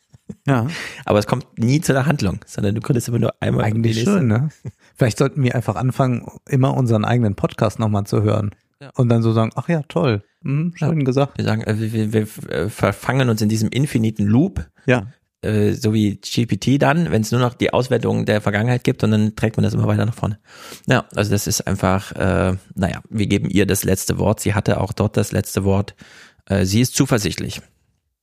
Ja. 0.47 0.67
Aber 1.05 1.19
es 1.19 1.27
kommt 1.27 1.57
nie 1.57 1.81
zu 1.81 1.91
der 1.91 2.05
Handlung, 2.05 2.39
sondern 2.45 2.75
du 2.75 2.81
könntest 2.81 3.07
immer 3.07 3.19
nur 3.19 3.33
einmal. 3.41 3.65
Eigentlich 3.65 4.01
schön, 4.01 4.27
ne? 4.27 4.49
Vielleicht 4.95 5.17
sollten 5.17 5.43
wir 5.43 5.55
einfach 5.55 5.75
anfangen, 5.75 6.25
immer 6.47 6.75
unseren 6.77 7.03
eigenen 7.03 7.35
Podcast 7.35 7.79
nochmal 7.79 8.05
zu 8.05 8.21
hören. 8.21 8.51
Ja. 8.81 8.91
Und 8.95 9.09
dann 9.09 9.21
so 9.21 9.33
sagen, 9.33 9.51
ach 9.55 9.67
ja, 9.67 9.81
toll. 9.89 10.23
Hm, 10.43 10.71
schön 10.75 10.99
ja. 10.99 11.03
gesagt. 11.03 11.37
Wir 11.37 11.43
sagen, 11.43 11.63
äh, 11.63 11.75
wir, 11.77 12.13
wir, 12.13 12.27
wir 12.27 12.69
verfangen 12.69 13.29
uns 13.29 13.41
in 13.41 13.49
diesem 13.49 13.69
infiniten 13.69 14.25
Loop. 14.25 14.65
Ja. 14.85 15.07
Äh, 15.41 15.71
so 15.71 15.93
wie 15.93 16.17
GPT 16.17 16.81
dann, 16.81 17.11
wenn 17.11 17.21
es 17.21 17.31
nur 17.31 17.39
noch 17.39 17.53
die 17.53 17.71
Auswertung 17.71 18.25
der 18.25 18.41
Vergangenheit 18.41 18.83
gibt 18.83 19.03
und 19.05 19.11
dann 19.11 19.35
trägt 19.35 19.55
man 19.55 19.63
das 19.63 19.73
immer 19.73 19.87
weiter 19.87 20.05
nach 20.05 20.13
vorne. 20.13 20.37
Ja, 20.85 21.05
also 21.15 21.31
das 21.31 21.47
ist 21.47 21.61
einfach, 21.61 22.11
äh, 22.11 22.57
naja, 22.75 23.01
wir 23.09 23.27
geben 23.27 23.49
ihr 23.49 23.65
das 23.65 23.85
letzte 23.85 24.19
Wort. 24.19 24.41
Sie 24.41 24.53
hatte 24.53 24.81
auch 24.81 24.91
dort 24.91 25.15
das 25.15 25.31
letzte 25.31 25.63
Wort. 25.63 25.95
Äh, 26.49 26.65
sie 26.65 26.81
ist 26.81 26.93
zuversichtlich. 26.93 27.61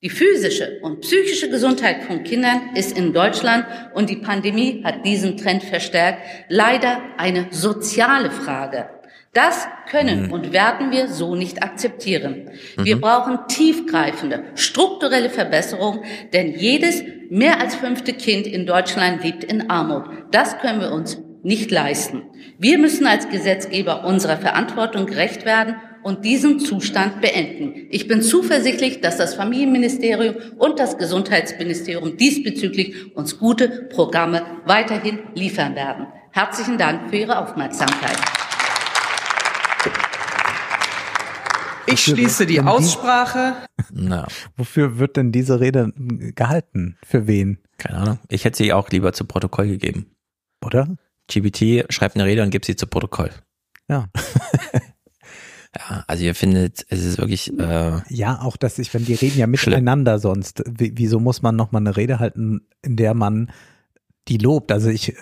Die 0.02 0.10
physische 0.10 0.78
und 0.82 1.00
psychische 1.00 1.48
Gesundheit 1.48 2.04
von 2.04 2.22
Kindern 2.22 2.74
ist 2.74 2.96
in 2.96 3.14
Deutschland 3.14 3.64
und 3.94 4.10
die 4.10 4.16
Pandemie 4.16 4.84
hat 4.84 5.06
diesen 5.06 5.38
Trend 5.38 5.62
verstärkt, 5.62 6.20
leider 6.50 7.00
eine 7.16 7.46
soziale 7.50 8.30
Frage. 8.30 8.90
Das 9.36 9.68
können 9.90 10.28
mhm. 10.28 10.32
und 10.32 10.52
werden 10.54 10.90
wir 10.90 11.08
so 11.08 11.34
nicht 11.34 11.62
akzeptieren. 11.62 12.48
Wir 12.78 12.96
mhm. 12.96 13.00
brauchen 13.02 13.38
tiefgreifende, 13.48 14.44
strukturelle 14.54 15.28
Verbesserungen, 15.28 16.00
denn 16.32 16.54
jedes 16.54 17.02
mehr 17.28 17.60
als 17.60 17.74
fünfte 17.74 18.14
Kind 18.14 18.46
in 18.46 18.64
Deutschland 18.64 19.22
lebt 19.22 19.44
in 19.44 19.68
Armut. 19.68 20.04
Das 20.30 20.58
können 20.58 20.80
wir 20.80 20.90
uns 20.90 21.18
nicht 21.42 21.70
leisten. 21.70 22.22
Wir 22.58 22.78
müssen 22.78 23.06
als 23.06 23.28
Gesetzgeber 23.28 24.06
unserer 24.06 24.38
Verantwortung 24.38 25.04
gerecht 25.04 25.44
werden 25.44 25.76
und 26.02 26.24
diesen 26.24 26.58
Zustand 26.58 27.20
beenden. 27.20 27.88
Ich 27.90 28.08
bin 28.08 28.22
zuversichtlich, 28.22 29.02
dass 29.02 29.18
das 29.18 29.34
Familienministerium 29.34 30.36
und 30.56 30.78
das 30.78 30.96
Gesundheitsministerium 30.96 32.16
diesbezüglich 32.16 33.14
uns 33.14 33.38
gute 33.38 33.68
Programme 33.68 34.46
weiterhin 34.64 35.18
liefern 35.34 35.74
werden. 35.74 36.06
Herzlichen 36.32 36.78
Dank 36.78 37.10
für 37.10 37.16
Ihre 37.16 37.38
Aufmerksamkeit. 37.38 38.35
Ich 41.86 42.00
schließe 42.00 42.46
die 42.46 42.60
Aussprache. 42.60 43.54
Na. 43.92 44.26
Wofür 44.56 44.98
wird 44.98 45.16
denn 45.16 45.32
diese 45.32 45.60
Rede 45.60 45.92
gehalten? 46.34 46.96
Für 47.04 47.26
wen? 47.26 47.58
Keine 47.78 47.98
Ahnung. 47.98 48.18
Ich 48.28 48.44
hätte 48.44 48.58
sie 48.58 48.72
auch 48.72 48.90
lieber 48.90 49.12
zu 49.12 49.24
Protokoll 49.24 49.68
gegeben. 49.68 50.06
Oder? 50.64 50.96
GBT 51.28 51.92
schreibt 51.92 52.16
eine 52.16 52.24
Rede 52.24 52.42
und 52.42 52.50
gibt 52.50 52.64
sie 52.64 52.76
zu 52.76 52.86
Protokoll. 52.86 53.30
Ja. 53.88 54.08
ja, 55.76 56.04
also 56.06 56.24
ihr 56.24 56.34
findet, 56.34 56.86
es 56.88 57.04
ist 57.04 57.18
wirklich. 57.18 57.56
Äh, 57.58 58.00
ja, 58.08 58.40
auch 58.40 58.56
dass 58.56 58.78
ich, 58.78 58.92
wenn 58.94 59.04
die 59.04 59.14
reden 59.14 59.38
ja 59.38 59.46
miteinander 59.46 60.12
schlimm. 60.12 60.34
sonst, 60.34 60.62
wieso 60.66 61.20
muss 61.20 61.42
man 61.42 61.56
nochmal 61.56 61.82
eine 61.82 61.96
Rede 61.96 62.18
halten, 62.18 62.66
in 62.82 62.96
der 62.96 63.14
man 63.14 63.50
die 64.28 64.38
lobt? 64.38 64.72
Also 64.72 64.88
ich, 64.88 65.14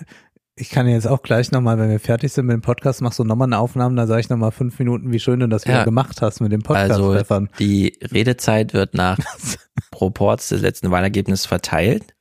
Ich 0.57 0.69
kann 0.69 0.87
jetzt 0.87 1.05
auch 1.07 1.21
gleich 1.21 1.51
nochmal, 1.51 1.77
wenn 1.77 1.89
wir 1.89 1.99
fertig 1.99 2.31
sind 2.31 2.45
mit 2.45 2.53
dem 2.53 2.61
Podcast, 2.61 3.01
machst 3.01 3.19
du 3.19 3.25
nochmal 3.25 3.47
eine 3.49 3.59
Aufnahme, 3.59 3.95
dann 3.95 4.07
sage 4.07 4.21
ich 4.21 4.29
nochmal 4.29 4.51
fünf 4.51 4.79
Minuten, 4.79 5.11
wie 5.11 5.19
schön 5.19 5.41
du 5.41 5.49
das 5.49 5.65
wieder 5.65 5.79
Ja. 5.79 5.83
gemacht 5.83 6.21
hast 6.21 6.39
mit 6.39 6.51
dem 6.53 6.61
Podcast, 6.61 6.91
Also 6.91 7.13
Stefan. 7.13 7.49
die 7.59 7.99
Redezeit 8.01 8.73
wird 8.73 8.93
nach 8.93 9.19
Proports 9.91 10.49
des 10.49 10.61
letzten 10.61 10.91
Wahlergebnisses 10.91 11.45
verteilt. 11.45 12.15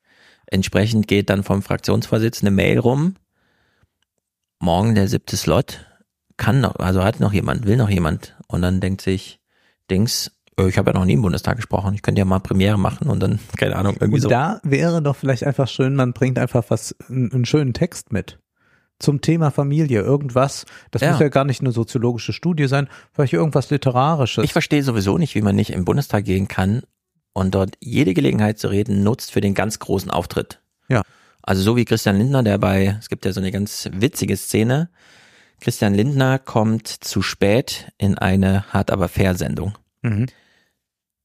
Entsprechend 0.47 1.07
geht 1.07 1.31
dann 1.31 1.45
vom 1.45 1.63
Fraktionsvorsitzenden 1.63 2.59
eine 2.59 2.69
Mail 2.69 2.79
rum. 2.81 3.15
Morgen 4.59 4.97
der 4.97 5.07
siebte 5.09 5.37
Slot. 5.37 5.87
Kann 6.37 6.61
noch, 6.61 6.77
also 6.77 7.05
hat 7.05 7.21
noch 7.21 7.33
jemand, 7.33 7.67
will 7.67 7.77
noch 7.77 7.89
jemand. 7.91 8.37
Und 8.49 8.63
dann 8.63 8.81
denkt 8.81 9.01
sich, 9.01 9.39
Dings, 9.91 10.33
ich 10.59 10.79
habe 10.79 10.91
ja 10.91 10.99
noch 10.99 11.05
nie 11.05 11.15
im 11.15 11.23
Bundestag 11.23 11.57
gesprochen. 11.57 11.95
Ich 11.95 12.03
könnte 12.03 12.21
ja 12.21 12.25
mal 12.25 12.39
Premiere 12.41 12.79
machen 12.79 13.09
und 13.09 13.21
dann, 13.21 13.39
keine 13.59 13.77
Ahnung, 13.77 13.95
irgendwie 13.95 14.15
Und 14.17 14.23
so. 14.23 14.29
da 14.29 14.61
wäre 14.63 15.03
doch 15.03 15.17
vielleicht 15.17 15.45
einfach 15.45 15.69
schön, 15.69 15.95
man 15.97 16.13
bringt 16.13 16.39
einfach 16.39 16.65
was, 16.69 16.95
einen, 17.09 17.33
einen 17.33 17.45
schönen 17.45 17.75
Text 17.75 18.13
mit. 18.13 18.39
Zum 19.01 19.21
Thema 19.21 19.51
Familie, 19.51 20.01
irgendwas. 20.03 20.65
Das 20.93 21.03
Ja. 21.03 21.11
muss 21.11 21.21
ja 21.21 21.29
gar 21.29 21.45
nicht 21.45 21.61
eine 21.61 21.73
soziologische 21.73 22.33
Studie 22.33 22.69
sein, 22.69 22.89
vielleicht 23.13 23.33
irgendwas 23.33 23.71
Literarisches. 23.71 24.45
Ich 24.45 24.53
verstehe 24.53 24.85
sowieso 24.85 25.19
nicht, 25.19 25.35
wie 25.35 25.43
man 25.43 25.57
nicht 25.57 25.71
im 25.71 25.85
Bundestag 25.85 26.25
gehen 26.25 26.47
kann 26.47 26.83
und 27.33 27.55
dort 27.57 27.75
jede 27.81 28.15
Gelegenheit 28.15 28.59
zu 28.61 28.69
reden 28.69 29.03
nutzt 29.03 29.33
für 29.33 29.41
den 29.41 29.55
ganz 29.55 29.81
großen 29.81 30.11
Auftritt. 30.13 30.61
Ja. 30.89 31.03
Also 31.43 31.63
so 31.63 31.77
wie 31.77 31.85
Christian 31.85 32.17
Lindner, 32.17 32.45
der 32.45 32.57
bei, 32.59 32.97
es 33.01 33.09
gibt 33.09 33.25
ja 33.25 33.33
so 33.33 33.41
eine 33.41 33.51
ganz 33.51 33.91
witzige 33.93 34.37
Szene. 34.37 34.89
Christian 35.61 35.95
Lindner 35.95 36.39
kommt 36.39 36.87
zu 36.89 37.21
spät 37.21 37.93
in 37.99 38.17
eine 38.17 38.65
Hart 38.73 38.91
aber 38.93 39.09
fair 39.09 39.35
Sendung. 39.35 39.75
Mhm. 40.03 40.27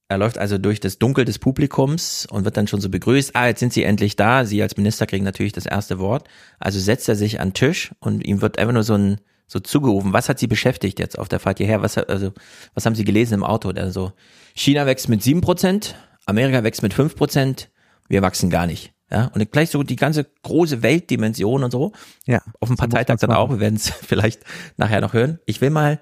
Er 0.09 0.17
läuft 0.17 0.39
also 0.39 0.57
durch 0.57 0.79
das 0.79 0.97
Dunkel 0.97 1.23
des 1.23 1.37
Publikums 1.37 2.25
und 2.29 2.43
wird 2.43 2.57
dann 2.57 2.67
schon 2.67 2.81
so 2.81 2.89
begrüßt. 2.89 3.35
Ah, 3.35 3.47
jetzt 3.47 3.59
sind 3.59 3.73
Sie 3.73 3.83
endlich 3.83 4.15
da. 4.15 4.43
Sie 4.43 4.61
als 4.61 4.75
Minister 4.75 5.05
kriegen 5.05 5.23
natürlich 5.23 5.53
das 5.53 5.67
erste 5.67 5.99
Wort. 5.99 6.27
Also 6.59 6.79
setzt 6.79 7.07
er 7.07 7.15
sich 7.15 7.39
an 7.39 7.49
den 7.49 7.53
Tisch 7.53 7.91
und 7.99 8.25
ihm 8.25 8.41
wird 8.41 8.57
einfach 8.57 8.73
nur 8.73 8.83
so 8.83 8.95
ein 8.95 9.21
so 9.45 9.59
zugerufen. 9.59 10.11
Was 10.11 10.27
hat 10.27 10.39
Sie 10.39 10.47
beschäftigt 10.47 10.99
jetzt 10.99 11.17
auf 11.17 11.27
der 11.29 11.39
Fahrt 11.39 11.59
hierher? 11.59 11.83
Was, 11.83 11.97
also, 11.97 12.33
was 12.73 12.85
haben 12.85 12.95
Sie 12.95 13.03
gelesen 13.03 13.35
im 13.35 13.43
Auto? 13.43 13.71
Der 13.71 13.91
so, 13.91 14.11
China 14.55 14.87
wächst 14.87 15.09
mit 15.09 15.21
sieben 15.21 15.41
Prozent, 15.41 15.95
Amerika 16.25 16.63
wächst 16.63 16.83
mit 16.83 16.93
fünf 16.93 17.15
Prozent, 17.15 17.69
wir 18.07 18.21
wachsen 18.21 18.49
gar 18.49 18.67
nicht. 18.67 18.93
Ja, 19.11 19.25
und 19.33 19.51
gleich 19.51 19.71
so 19.71 19.81
die 19.81 19.95
ganze 19.95 20.25
große 20.43 20.83
Weltdimension 20.83 21.63
und 21.63 21.71
so. 21.71 21.93
Ja. 22.27 22.41
Auf 22.59 22.69
dem 22.69 22.77
Parteitag 22.77 23.17
dann 23.17 23.31
auch. 23.31 23.49
Wir 23.49 23.59
werden 23.59 23.75
es 23.75 23.89
vielleicht 24.07 24.41
nachher 24.77 25.01
noch 25.01 25.13
hören. 25.13 25.39
Ich 25.45 25.61
will 25.61 25.71
mal, 25.71 25.99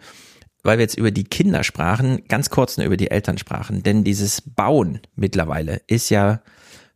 weil 0.67 0.79
wir 0.79 0.83
jetzt 0.83 0.97
über 0.97 1.11
die 1.11 1.23
Kinder 1.23 1.63
sprachen, 1.63 2.27
ganz 2.27 2.49
kurz 2.49 2.75
nur 2.75 2.85
über 2.85 2.97
die 2.97 3.09
Eltern 3.09 3.37
sprachen. 3.37 3.83
Denn 3.83 4.03
dieses 4.03 4.41
Bauen 4.41 4.99
mittlerweile 5.15 5.81
ist 5.87 6.09
ja 6.09 6.41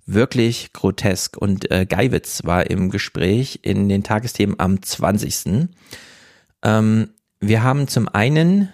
wirklich 0.05 0.73
grotesk. 0.73 1.37
Und 1.37 1.71
äh, 1.71 1.85
Geiwitz 1.85 2.43
war 2.43 2.69
im 2.69 2.89
Gespräch 2.89 3.59
in 3.63 3.87
den 3.87 4.03
Tagesthemen 4.03 4.59
am 4.59 4.81
20. 4.81 5.69
Ähm, 6.63 7.09
wir 7.39 7.63
haben 7.63 7.87
zum 7.87 8.09
einen, 8.09 8.67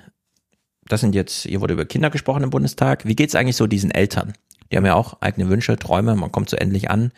das 0.87 1.01
sind 1.01 1.13
jetzt, 1.13 1.43
hier 1.43 1.61
wurde 1.61 1.75
über 1.75 1.85
Kinder 1.85 2.09
gesprochen 2.09 2.41
im 2.41 2.49
Bundestag. 2.49 3.05
Wie 3.05 3.15
geht's 3.15 3.35
eigentlich 3.35 3.55
so 3.55 3.67
diesen 3.67 3.91
Eltern? 3.91 4.33
Die 4.71 4.77
haben 4.77 4.85
ja 4.87 4.95
auch 4.95 5.21
eigene 5.21 5.47
Wünsche, 5.47 5.77
Träume, 5.77 6.15
man 6.15 6.31
kommt 6.31 6.49
so 6.49 6.57
endlich 6.57 6.89
an. 6.89 7.11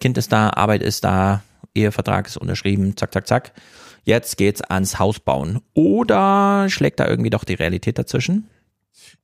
Kind 0.00 0.16
ist 0.16 0.32
da, 0.32 0.48
Arbeit 0.48 0.82
ist 0.82 1.04
da, 1.04 1.42
Ehevertrag 1.74 2.26
ist 2.26 2.38
unterschrieben, 2.38 2.96
zack, 2.96 3.12
zack, 3.12 3.26
zack. 3.26 3.52
Jetzt 4.08 4.38
geht's 4.38 4.62
ans 4.62 4.98
Haus 4.98 5.20
bauen. 5.20 5.60
Oder 5.74 6.70
schlägt 6.70 6.98
da 6.98 7.06
irgendwie 7.06 7.28
doch 7.28 7.44
die 7.44 7.52
Realität 7.52 7.98
dazwischen? 7.98 8.48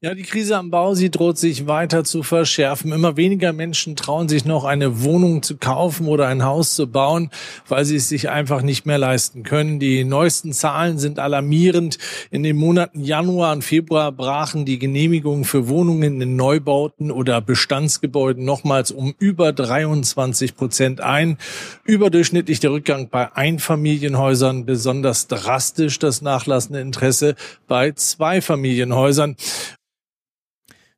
Ja, 0.05 0.15
die 0.15 0.23
Krise 0.23 0.58
am 0.58 0.68
Bau, 0.68 0.94
sie 0.94 1.10
droht 1.10 1.39
sich 1.39 1.66
weiter 1.66 2.05
zu 2.05 2.23
verschärfen. 2.23 2.92
Immer 2.92 3.16
weniger 3.16 3.55
Menschen 3.55 3.97
trauen 3.97 4.28
sich 4.28 4.44
noch 4.44 4.65
eine 4.65 5.02
Wohnung 5.02 5.42
zu 5.42 5.57
kaufen 5.57 6.08
oder 6.08 6.26
ein 6.26 6.44
Haus 6.44 6.74
zu 6.74 6.86
bauen, 6.86 7.31
weil 7.68 7.86
sie 7.86 7.97
es 7.97 8.10
sich 8.10 8.28
einfach 8.28 8.60
nicht 8.60 8.84
mehr 8.84 8.99
leisten 8.99 9.44
können. 9.44 9.81
Die 9.81 10.05
neuesten 10.05 10.52
Zahlen 10.52 10.99
sind 10.99 11.18
alarmierend. 11.18 11.97
In 12.31 12.42
den 12.42 12.57
Monaten 12.57 13.00
Januar 13.02 13.55
und 13.55 13.65
Februar 13.65 14.12
brachen 14.12 14.66
die 14.66 14.78
Genehmigungen 14.78 15.47
für 15.47 15.68
Wohnungen 15.68 16.20
in 16.20 16.36
Neubauten 16.36 17.10
oder 17.10 17.41
Bestandsgebäuden 17.41 18.44
nochmals 18.44 18.91
um 18.91 19.15
über 19.18 19.55
23 19.55 20.55
Prozent 20.55 21.00
ein. 21.00 21.39
Überdurchschnittlich 21.83 22.60
der 22.60 22.73
Rückgang 22.73 23.08
bei 23.08 23.34
Einfamilienhäusern, 23.34 24.66
besonders 24.66 25.28
drastisch 25.28 25.99
das 25.99 26.20
nachlassende 26.20 26.83
Interesse 26.83 27.36
bei 27.66 27.92
Zweifamilienhäusern. 27.92 29.36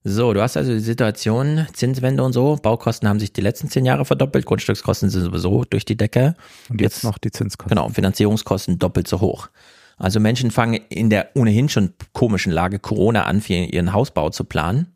So, 0.09 0.33
du 0.33 0.41
hast 0.41 0.57
also 0.57 0.70
die 0.70 0.78
Situation, 0.78 1.67
Zinswende 1.73 2.23
und 2.23 2.33
so, 2.33 2.60
Baukosten 2.62 3.09
haben 3.09 3.18
sich 3.18 3.33
die 3.33 3.41
letzten 3.41 3.68
zehn 3.68 3.85
Jahre 3.85 4.05
verdoppelt, 4.05 4.47
Grundstückskosten 4.47 5.10
sind 5.10 5.23
sowieso 5.23 5.65
durch 5.65 5.85
die 5.85 5.97
Decke. 5.97 6.36
Und 6.70 6.81
jetzt 6.81 7.02
noch 7.02 7.18
die 7.18 7.33
Zinskosten. 7.33 7.76
Genau, 7.76 7.89
Finanzierungskosten 7.89 8.78
doppelt 8.78 9.09
so 9.09 9.20
hoch. 9.20 9.49
Also 9.97 10.20
Menschen 10.20 10.52
fangen 10.52 10.75
in 10.91 11.10
der 11.10 11.31
ohnehin 11.35 11.68
schon 11.68 11.93
komischen 12.12 12.52
Lage 12.52 12.78
Corona 12.78 13.25
an, 13.25 13.41
für 13.41 13.55
ihren 13.55 13.93
Hausbau 13.93 14.31
zu 14.31 14.44
planen, 14.44 14.94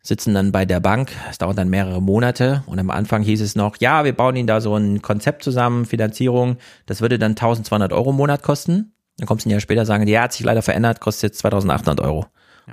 sitzen 0.00 0.32
dann 0.32 0.50
bei 0.50 0.64
der 0.64 0.80
Bank, 0.80 1.12
es 1.28 1.36
dauert 1.36 1.58
dann 1.58 1.68
mehrere 1.68 2.00
Monate 2.00 2.62
und 2.64 2.78
am 2.78 2.88
Anfang 2.88 3.22
hieß 3.22 3.42
es 3.42 3.54
noch, 3.54 3.76
ja, 3.80 4.02
wir 4.06 4.14
bauen 4.14 4.34
Ihnen 4.36 4.46
da 4.46 4.62
so 4.62 4.74
ein 4.74 5.02
Konzept 5.02 5.44
zusammen, 5.44 5.84
Finanzierung, 5.84 6.56
das 6.86 7.02
würde 7.02 7.18
dann 7.18 7.32
1200 7.32 7.92
Euro 7.92 8.10
im 8.10 8.16
Monat 8.16 8.42
kosten. 8.42 8.94
Dann 9.18 9.26
kommst 9.26 9.44
du 9.44 9.50
ein 9.50 9.52
Jahr 9.52 9.60
später, 9.60 9.84
sagen 9.84 10.06
die, 10.06 10.12
ja, 10.12 10.22
hat 10.22 10.32
sich 10.32 10.46
leider 10.46 10.62
verändert, 10.62 11.00
kostet 11.00 11.32
jetzt 11.32 11.40
2800 11.40 12.00
Euro. 12.00 12.24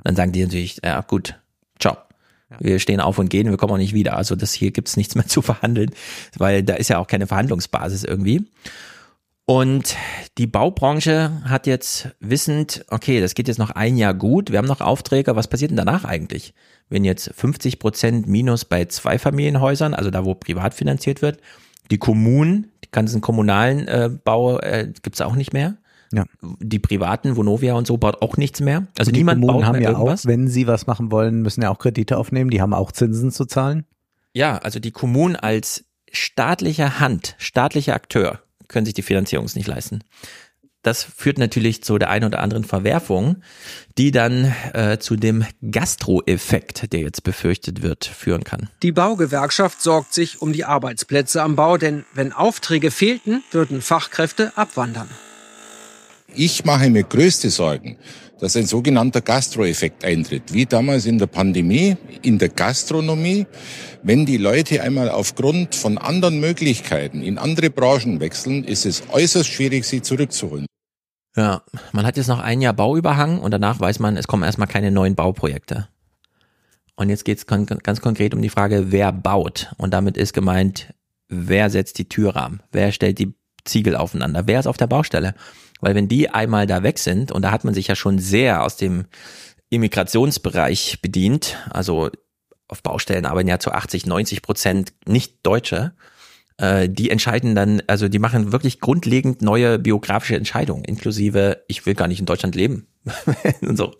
Dann 0.05 0.15
sagen 0.15 0.31
die 0.31 0.45
natürlich, 0.45 0.79
ja 0.81 1.01
gut. 1.01 1.35
Wir 2.59 2.79
stehen 2.79 2.99
auf 2.99 3.19
und 3.19 3.29
gehen, 3.29 3.49
wir 3.49 3.57
kommen 3.57 3.73
auch 3.73 3.77
nicht 3.77 3.93
wieder. 3.93 4.17
Also 4.17 4.35
das 4.35 4.53
hier 4.53 4.71
gibt's 4.71 4.97
nichts 4.97 5.15
mehr 5.15 5.27
zu 5.27 5.41
verhandeln, 5.41 5.91
weil 6.37 6.63
da 6.63 6.75
ist 6.75 6.89
ja 6.89 6.97
auch 6.97 7.07
keine 7.07 7.27
Verhandlungsbasis 7.27 8.03
irgendwie. 8.03 8.47
Und 9.45 9.95
die 10.37 10.45
Baubranche 10.45 11.41
hat 11.43 11.65
jetzt 11.65 12.09
wissend, 12.19 12.85
okay, 12.89 13.19
das 13.19 13.33
geht 13.33 13.47
jetzt 13.47 13.57
noch 13.57 13.71
ein 13.71 13.97
Jahr 13.97 14.13
gut, 14.13 14.51
wir 14.51 14.59
haben 14.59 14.67
noch 14.67 14.79
Aufträge, 14.79 15.35
was 15.35 15.47
passiert 15.47 15.71
denn 15.71 15.77
danach 15.77 16.05
eigentlich? 16.05 16.53
Wenn 16.87 17.03
jetzt 17.03 17.31
50 17.35 17.79
Prozent 17.79 18.27
Minus 18.27 18.65
bei 18.65 18.85
Zweifamilienhäusern, 18.85 19.95
also 19.95 20.11
da, 20.11 20.23
wo 20.23 20.35
privat 20.35 20.75
finanziert 20.75 21.23
wird, 21.23 21.39
die 21.89 21.97
Kommunen, 21.97 22.71
die 22.83 22.91
ganzen 22.91 23.21
kommunalen 23.21 23.87
äh, 23.87 24.11
Bau 24.23 24.59
äh, 24.59 24.91
gibt's 25.01 25.21
auch 25.21 25.33
nicht 25.33 25.51
mehr. 25.51 25.77
Ja. 26.11 26.25
Die 26.59 26.79
privaten, 26.79 27.35
Vonovia 27.35 27.73
und 27.73 27.87
so, 27.87 27.97
baut 27.97 28.21
auch 28.21 28.37
nichts 28.37 28.61
mehr. 28.61 28.87
Also 28.97 29.09
Und 29.09 29.15
die 29.15 29.19
niemand 29.19 29.41
Kommunen 29.41 29.59
baut 29.59 29.67
haben 29.67 29.79
mehr 29.79 29.91
ja 29.91 29.91
irgendwas. 29.91 30.25
auch, 30.25 30.29
wenn 30.29 30.47
sie 30.47 30.67
was 30.67 30.87
machen 30.87 31.11
wollen, 31.11 31.41
müssen 31.41 31.61
ja 31.61 31.69
auch 31.69 31.79
Kredite 31.79 32.17
aufnehmen, 32.17 32.49
die 32.49 32.61
haben 32.61 32.73
auch 32.73 32.91
Zinsen 32.91 33.31
zu 33.31 33.45
zahlen. 33.45 33.85
Ja, 34.33 34.57
also 34.57 34.79
die 34.79 34.91
Kommunen 34.91 35.35
als 35.35 35.85
staatliche 36.11 36.99
Hand, 36.99 37.35
staatlicher 37.37 37.93
Akteur 37.93 38.41
können 38.67 38.85
sich 38.85 38.93
die 38.93 39.01
Finanzierung 39.01 39.47
nicht 39.53 39.67
leisten. 39.67 40.03
Das 40.81 41.03
führt 41.03 41.37
natürlich 41.37 41.83
zu 41.83 41.97
der 41.97 42.09
einen 42.09 42.25
oder 42.25 42.39
anderen 42.39 42.63
Verwerfung, 42.63 43.41
die 43.97 44.11
dann 44.11 44.53
äh, 44.73 44.97
zu 44.97 45.17
dem 45.17 45.45
Gastro-Effekt, 45.71 46.93
der 46.93 47.01
jetzt 47.01 47.23
befürchtet 47.23 47.81
wird, 47.81 48.05
führen 48.05 48.45
kann. 48.45 48.69
Die 48.81 48.93
Baugewerkschaft 48.93 49.81
sorgt 49.81 50.13
sich 50.13 50.41
um 50.41 50.53
die 50.53 50.63
Arbeitsplätze 50.63 51.41
am 51.41 51.57
Bau, 51.57 51.77
denn 51.77 52.05
wenn 52.13 52.31
Aufträge 52.31 52.91
fehlten, 52.91 53.43
würden 53.51 53.81
Fachkräfte 53.81 54.53
abwandern. 54.55 55.09
Ich 56.35 56.65
mache 56.65 56.89
mir 56.89 57.03
größte 57.03 57.49
Sorgen, 57.49 57.97
dass 58.39 58.55
ein 58.55 58.65
sogenannter 58.65 59.21
Gastroeffekt 59.21 60.05
eintritt, 60.05 60.53
wie 60.53 60.65
damals 60.65 61.05
in 61.05 61.17
der 61.17 61.27
Pandemie, 61.27 61.97
in 62.21 62.37
der 62.37 62.49
Gastronomie, 62.49 63.45
wenn 64.03 64.25
die 64.25 64.37
Leute 64.37 64.81
einmal 64.81 65.09
aufgrund 65.09 65.75
von 65.75 65.97
anderen 65.97 66.39
Möglichkeiten 66.39 67.21
in 67.21 67.37
andere 67.37 67.69
Branchen 67.69 68.19
wechseln, 68.19 68.63
ist 68.63 68.85
es 68.85 69.03
äußerst 69.11 69.49
schwierig, 69.49 69.85
sie 69.85 70.01
zurückzuholen. 70.01 70.65
Ja, 71.35 71.61
man 71.91 72.05
hat 72.05 72.17
jetzt 72.17 72.27
noch 72.27 72.39
ein 72.39 72.61
Jahr 72.61 72.73
Bauüberhang 72.73 73.39
und 73.39 73.51
danach 73.51 73.79
weiß 73.79 73.99
man, 73.99 74.17
es 74.17 74.27
kommen 74.27 74.43
erstmal 74.43 74.67
keine 74.67 74.91
neuen 74.91 75.15
Bauprojekte. 75.15 75.87
Und 76.95 77.09
jetzt 77.09 77.23
geht 77.23 77.37
es 77.37 77.47
kon 77.47 77.65
ganz 77.65 78.01
konkret 78.01 78.33
um 78.33 78.41
die 78.41 78.49
Frage, 78.49 78.91
wer 78.91 79.13
baut. 79.13 79.71
Und 79.77 79.93
damit 79.93 80.17
ist 80.17 80.33
gemeint, 80.33 80.93
wer 81.29 81.69
setzt 81.69 81.97
die 81.97 82.09
Türrahmen, 82.09 82.61
wer 82.71 82.91
stellt 82.91 83.19
die 83.19 83.33
Ziegel 83.63 83.95
aufeinander, 83.95 84.47
wer 84.47 84.59
ist 84.59 84.67
auf 84.67 84.77
der 84.77 84.87
Baustelle. 84.87 85.33
Weil 85.79 85.95
wenn 85.95 86.07
die 86.07 86.29
einmal 86.29 86.67
da 86.67 86.83
weg 86.83 86.99
sind, 86.99 87.31
und 87.31 87.41
da 87.41 87.51
hat 87.51 87.63
man 87.63 87.73
sich 87.73 87.87
ja 87.87 87.95
schon 87.95 88.19
sehr 88.19 88.63
aus 88.63 88.75
dem 88.77 89.05
Immigrationsbereich 89.69 90.99
bedient, 91.01 91.57
also 91.69 92.09
auf 92.67 92.83
Baustellen 92.83 93.25
arbeiten 93.25 93.49
ja 93.49 93.59
zu 93.59 93.71
80, 93.71 94.05
90 94.05 94.41
Prozent 94.41 94.93
nicht 95.05 95.37
Deutsche, 95.43 95.93
äh, 96.57 96.89
die 96.89 97.09
entscheiden 97.09 97.55
dann, 97.55 97.81
also 97.87 98.07
die 98.07 98.19
machen 98.19 98.51
wirklich 98.51 98.79
grundlegend 98.79 99.41
neue 99.41 99.79
biografische 99.79 100.35
Entscheidungen, 100.35 100.83
inklusive, 100.83 101.63
ich 101.67 101.85
will 101.85 101.95
gar 101.95 102.07
nicht 102.07 102.19
in 102.19 102.25
Deutschland 102.25 102.55
leben 102.55 102.87
und 103.61 103.77
so. 103.77 103.93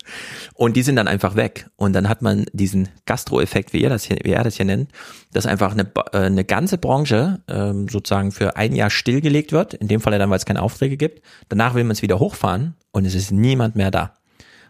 Und 0.54 0.76
die 0.76 0.82
sind 0.82 0.96
dann 0.96 1.08
einfach 1.08 1.36
weg. 1.36 1.68
Und 1.76 1.94
dann 1.94 2.08
hat 2.08 2.22
man 2.22 2.46
diesen 2.52 2.88
Gastro-Effekt, 3.06 3.72
wie, 3.72 3.80
ihr 3.80 3.88
das 3.88 4.04
hier, 4.04 4.18
wie 4.22 4.32
er 4.32 4.44
das 4.44 4.56
hier 4.56 4.66
nennt, 4.66 4.90
dass 5.32 5.46
einfach 5.46 5.72
eine, 5.72 5.90
äh, 6.12 6.18
eine 6.18 6.44
ganze 6.44 6.78
Branche 6.78 7.40
ähm, 7.48 7.88
sozusagen 7.88 8.32
für 8.32 8.56
ein 8.56 8.74
Jahr 8.74 8.90
stillgelegt 8.90 9.52
wird, 9.52 9.74
in 9.74 9.88
dem 9.88 10.00
Fall 10.00 10.18
dann, 10.18 10.30
weil 10.30 10.38
es 10.38 10.46
keine 10.46 10.62
Aufträge 10.62 10.96
gibt. 10.96 11.22
Danach 11.48 11.74
will 11.74 11.84
man 11.84 11.92
es 11.92 12.02
wieder 12.02 12.18
hochfahren 12.18 12.74
und 12.92 13.04
es 13.04 13.14
ist 13.14 13.30
niemand 13.30 13.76
mehr 13.76 13.90
da. 13.90 14.14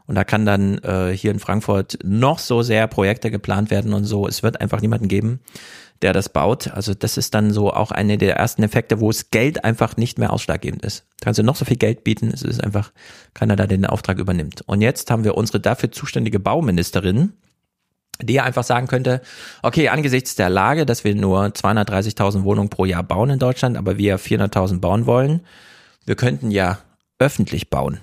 Und 0.07 0.17
da 0.17 0.25
kann 0.25 0.45
dann 0.45 0.79
äh, 0.79 1.17
hier 1.17 1.31
in 1.31 1.39
Frankfurt 1.39 1.99
noch 2.03 2.41
so 2.41 2.63
sehr 2.63 2.89
Projekte 2.89 3.31
geplant 3.31 3.71
werden 3.71 3.93
und 3.95 4.05
so. 4.05 4.27
Es 4.27 4.43
wird 4.43 4.61
einfach 4.61 4.81
niemanden 4.81 5.07
geben, 5.07 5.39
der 6.03 6.13
das 6.13 6.29
baut. 6.31 6.69
Also 6.73 6.95
das 6.95 7.17
ist 7.17 7.33
dann 7.35 7.53
so 7.53 7.73
auch 7.73 7.93
eine 7.93 8.19
der 8.19 8.35
ersten 8.35 8.65
Effekte, 8.65 8.99
wo 8.99 9.11
es 9.11 9.31
Geld 9.31 9.65
einfach 9.65 9.97
nicht 9.97 10.19
mehr 10.19 10.33
ausschlaggebend 10.33 10.85
ist. 10.85 11.05
Kannst 11.21 11.39
du 11.39 11.45
noch 11.45 11.57
so 11.57 11.65
viel 11.65 11.77
Geld 11.77 12.03
bieten, 12.03 12.31
es 12.35 12.43
ist 12.43 12.63
einfach 12.63 12.93
keiner 13.35 13.55
da, 13.55 13.69
den 13.69 13.87
Auftrag 13.87 14.19
übernimmt. 14.19 14.63
Und 14.67 14.81
jetzt 14.81 15.11
haben 15.13 15.23
wir 15.23 15.37
unsere 15.37 15.61
dafür 15.61 15.93
zuständige 15.93 16.41
Bauministerin, 16.41 17.35
die 18.23 18.41
einfach 18.41 18.65
sagen 18.65 18.87
könnte, 18.87 19.21
okay, 19.63 19.89
angesichts 19.89 20.35
der 20.35 20.51
Lage, 20.51 20.87
dass 20.87 21.05
wir 21.05 21.15
nur 21.15 21.47
230.000 21.47 22.45
Wohnungen 22.45 22.71
pro 22.71 22.85
Jahr 22.85 23.03
bauen 23.03 23.31
in 23.31 23.39
Deutschland, 23.39 23.77
aber 23.77 23.99
wir 23.99 24.19
400.000 24.19 24.81
bauen 24.81 25.07
wollen, 25.07 25.41
wir 26.07 26.17
könnten 26.17 26.51
ja 26.51 26.79
öffentlich 27.19 27.71
bauen. 27.71 28.01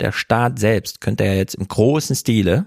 Der 0.00 0.12
Staat 0.12 0.58
selbst 0.58 1.00
könnte 1.00 1.24
ja 1.24 1.32
jetzt 1.32 1.54
im 1.54 1.66
großen 1.66 2.14
Stile 2.14 2.66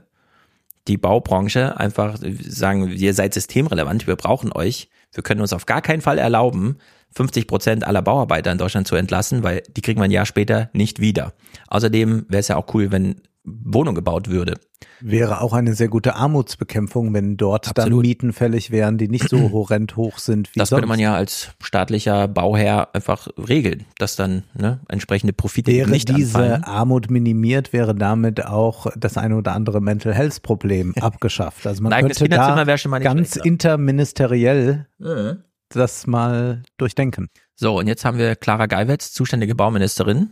die 0.87 0.97
Baubranche 0.97 1.79
einfach 1.79 2.17
sagen, 2.41 2.89
ihr 2.89 3.13
seid 3.13 3.33
systemrelevant, 3.33 4.07
wir 4.07 4.15
brauchen 4.15 4.51
euch. 4.51 4.89
Wir 5.13 5.23
können 5.23 5.41
uns 5.41 5.53
auf 5.53 5.65
gar 5.65 5.81
keinen 5.81 6.01
Fall 6.01 6.17
erlauben, 6.17 6.77
50 7.13 7.47
Prozent 7.47 7.83
aller 7.85 8.01
Bauarbeiter 8.01 8.51
in 8.51 8.57
Deutschland 8.57 8.87
zu 8.87 8.95
entlassen, 8.95 9.43
weil 9.43 9.63
die 9.75 9.81
kriegen 9.81 9.99
wir 9.99 10.05
ein 10.05 10.11
Jahr 10.11 10.25
später 10.25 10.69
nicht 10.73 10.99
wieder. 10.99 11.33
Außerdem 11.67 12.25
wäre 12.29 12.39
es 12.39 12.47
ja 12.47 12.55
auch 12.55 12.73
cool, 12.73 12.91
wenn 12.91 13.21
Wohnung 13.43 13.95
gebaut 13.95 14.29
würde. 14.29 14.55
Wäre 14.99 15.41
auch 15.41 15.53
eine 15.53 15.73
sehr 15.73 15.87
gute 15.87 16.15
Armutsbekämpfung, 16.15 17.13
wenn 17.13 17.37
dort 17.37 17.69
Absolut. 17.69 17.91
dann 17.91 18.01
Mieten 18.01 18.33
fällig 18.33 18.71
wären, 18.71 18.97
die 18.97 19.07
nicht 19.07 19.29
so 19.29 19.37
horrend 19.51 19.95
hoch 19.95 20.19
sind 20.19 20.53
wie 20.53 20.59
Das 20.59 20.69
sonst. 20.69 20.79
könnte 20.79 20.89
man 20.89 20.99
ja 20.99 21.15
als 21.15 21.49
staatlicher 21.61 22.27
Bauherr 22.27 22.93
einfach 22.93 23.27
regeln, 23.37 23.85
dass 23.97 24.15
dann 24.15 24.43
ne, 24.53 24.79
entsprechende 24.87 25.33
Profite 25.33 25.71
wäre 25.71 25.89
nicht 25.89 26.09
diese 26.09 26.37
anfallen. 26.37 26.63
Armut 26.63 27.09
minimiert, 27.09 27.73
wäre 27.73 27.95
damit 27.95 28.45
auch 28.45 28.87
das 28.95 29.17
eine 29.17 29.35
oder 29.35 29.53
andere 29.53 29.81
Mental 29.81 30.13
Health 30.13 30.43
Problem 30.43 30.93
abgeschafft. 31.01 31.65
Also 31.65 31.81
man 31.81 31.91
könnte 31.91 32.29
da 32.29 32.63
ganz 32.63 33.31
schlechter. 33.31 33.45
interministeriell 33.45 34.87
mhm. 34.99 35.43
das 35.69 36.05
mal 36.05 36.63
durchdenken. 36.77 37.29
So, 37.55 37.77
und 37.77 37.87
jetzt 37.87 38.05
haben 38.05 38.17
wir 38.17 38.35
Clara 38.35 38.65
Geiwitz, 38.67 39.13
zuständige 39.13 39.55
Bauministerin. 39.55 40.31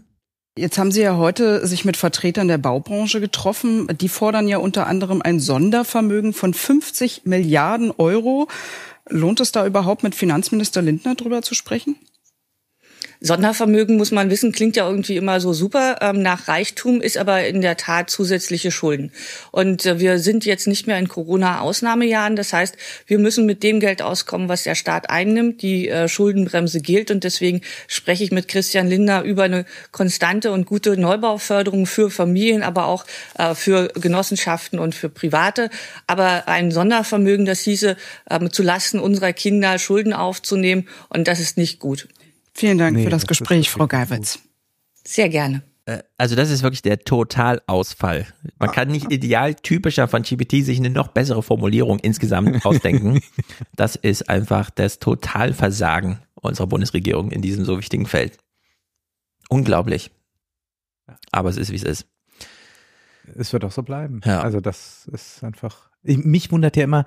Jetzt 0.59 0.77
haben 0.77 0.91
Sie 0.91 1.01
ja 1.01 1.15
heute 1.15 1.65
sich 1.65 1.85
mit 1.85 1.95
Vertretern 1.95 2.49
der 2.49 2.57
Baubranche 2.57 3.21
getroffen. 3.21 3.87
Die 4.01 4.09
fordern 4.09 4.49
ja 4.49 4.57
unter 4.57 4.87
anderem 4.87 5.21
ein 5.21 5.39
Sondervermögen 5.39 6.33
von 6.33 6.53
50 6.53 7.21
Milliarden 7.23 7.91
Euro. 7.97 8.49
Lohnt 9.07 9.39
es 9.39 9.53
da 9.53 9.65
überhaupt 9.65 10.03
mit 10.03 10.15
Finanzminister 10.15 10.81
Lindner 10.81 11.15
drüber 11.15 11.43
zu 11.43 11.55
sprechen? 11.55 11.95
Sondervermögen 13.21 13.97
muss 13.97 14.11
man 14.11 14.29
wissen, 14.29 14.53
klingt 14.53 14.77
ja 14.77 14.87
irgendwie 14.87 15.17
immer 15.17 15.41
so 15.41 15.51
super 15.51 15.97
ähm, 15.99 16.21
nach 16.21 16.47
Reichtum, 16.47 17.01
ist 17.01 17.17
aber 17.17 17.45
in 17.45 17.59
der 17.59 17.75
Tat 17.75 18.09
zusätzliche 18.09 18.71
Schulden. 18.71 19.11
Und 19.51 19.85
äh, 19.85 19.99
wir 19.99 20.19
sind 20.19 20.45
jetzt 20.45 20.67
nicht 20.67 20.87
mehr 20.87 20.97
in 20.97 21.09
Corona-Ausnahmejahren. 21.09 22.37
Das 22.37 22.53
heißt, 22.53 22.77
wir 23.07 23.19
müssen 23.19 23.45
mit 23.45 23.61
dem 23.61 23.81
Geld 23.81 24.01
auskommen, 24.01 24.47
was 24.47 24.63
der 24.63 24.75
Staat 24.75 25.09
einnimmt. 25.09 25.61
Die 25.61 25.89
äh, 25.89 26.07
Schuldenbremse 26.07 26.79
gilt 26.79 27.11
und 27.11 27.25
deswegen 27.25 27.59
spreche 27.87 28.23
ich 28.23 28.31
mit 28.31 28.47
Christian 28.47 28.87
Lindner 28.87 29.23
über 29.23 29.43
eine 29.43 29.65
konstante 29.91 30.53
und 30.53 30.65
gute 30.65 30.95
Neubauförderung 30.95 31.87
für 31.87 32.09
Familien, 32.09 32.63
aber 32.63 32.85
auch 32.85 33.03
äh, 33.37 33.53
für 33.53 33.89
Genossenschaften 33.95 34.79
und 34.79 34.95
für 34.95 35.09
Private. 35.09 35.69
Aber 36.07 36.47
ein 36.47 36.71
Sondervermögen, 36.71 37.45
das 37.45 37.59
hieße, 37.61 37.97
ähm, 38.29 38.49
zu 38.49 38.63
Lasten 38.63 38.99
unserer 38.99 39.33
Kinder 39.33 39.77
Schulden 39.77 40.13
aufzunehmen 40.13 40.87
und 41.09 41.27
das 41.27 41.41
ist 41.41 41.57
nicht 41.57 41.79
gut. 41.79 42.07
Vielen 42.53 42.77
Dank 42.77 42.97
nee, 42.97 43.03
für 43.03 43.09
das, 43.09 43.21
das 43.21 43.27
Gespräch, 43.27 43.69
Frau 43.69 43.87
Geiwitz. 43.87 44.39
Sehr 45.03 45.29
gerne. 45.29 45.63
Äh, 45.85 46.03
also 46.17 46.35
das 46.35 46.49
ist 46.49 46.63
wirklich 46.63 46.81
der 46.81 46.99
Totalausfall. 46.99 48.27
Man 48.59 48.71
kann 48.71 48.89
nicht 48.89 49.11
idealtypischer 49.11 50.07
von 50.07 50.23
GPT 50.23 50.63
sich 50.63 50.77
eine 50.77 50.89
noch 50.89 51.09
bessere 51.09 51.43
Formulierung 51.43 51.99
insgesamt 51.99 52.65
ausdenken. 52.65 53.21
Das 53.75 53.95
ist 53.95 54.29
einfach 54.29 54.69
das 54.69 54.99
Totalversagen 54.99 56.19
unserer 56.35 56.67
Bundesregierung 56.67 57.31
in 57.31 57.41
diesem 57.41 57.65
so 57.65 57.77
wichtigen 57.77 58.05
Feld. 58.05 58.37
Unglaublich. 59.49 60.11
Aber 61.31 61.49
es 61.49 61.57
ist, 61.57 61.71
wie 61.71 61.75
es 61.75 61.83
ist. 61.83 62.07
Es 63.35 63.53
wird 63.53 63.65
auch 63.65 63.71
so 63.71 63.83
bleiben. 63.83 64.21
Ja. 64.25 64.41
Also 64.41 64.59
das 64.59 65.07
ist 65.11 65.43
einfach. 65.43 65.89
Ich, 66.03 66.17
mich 66.17 66.51
wundert 66.51 66.77
ja 66.77 66.83
immer, 66.83 67.05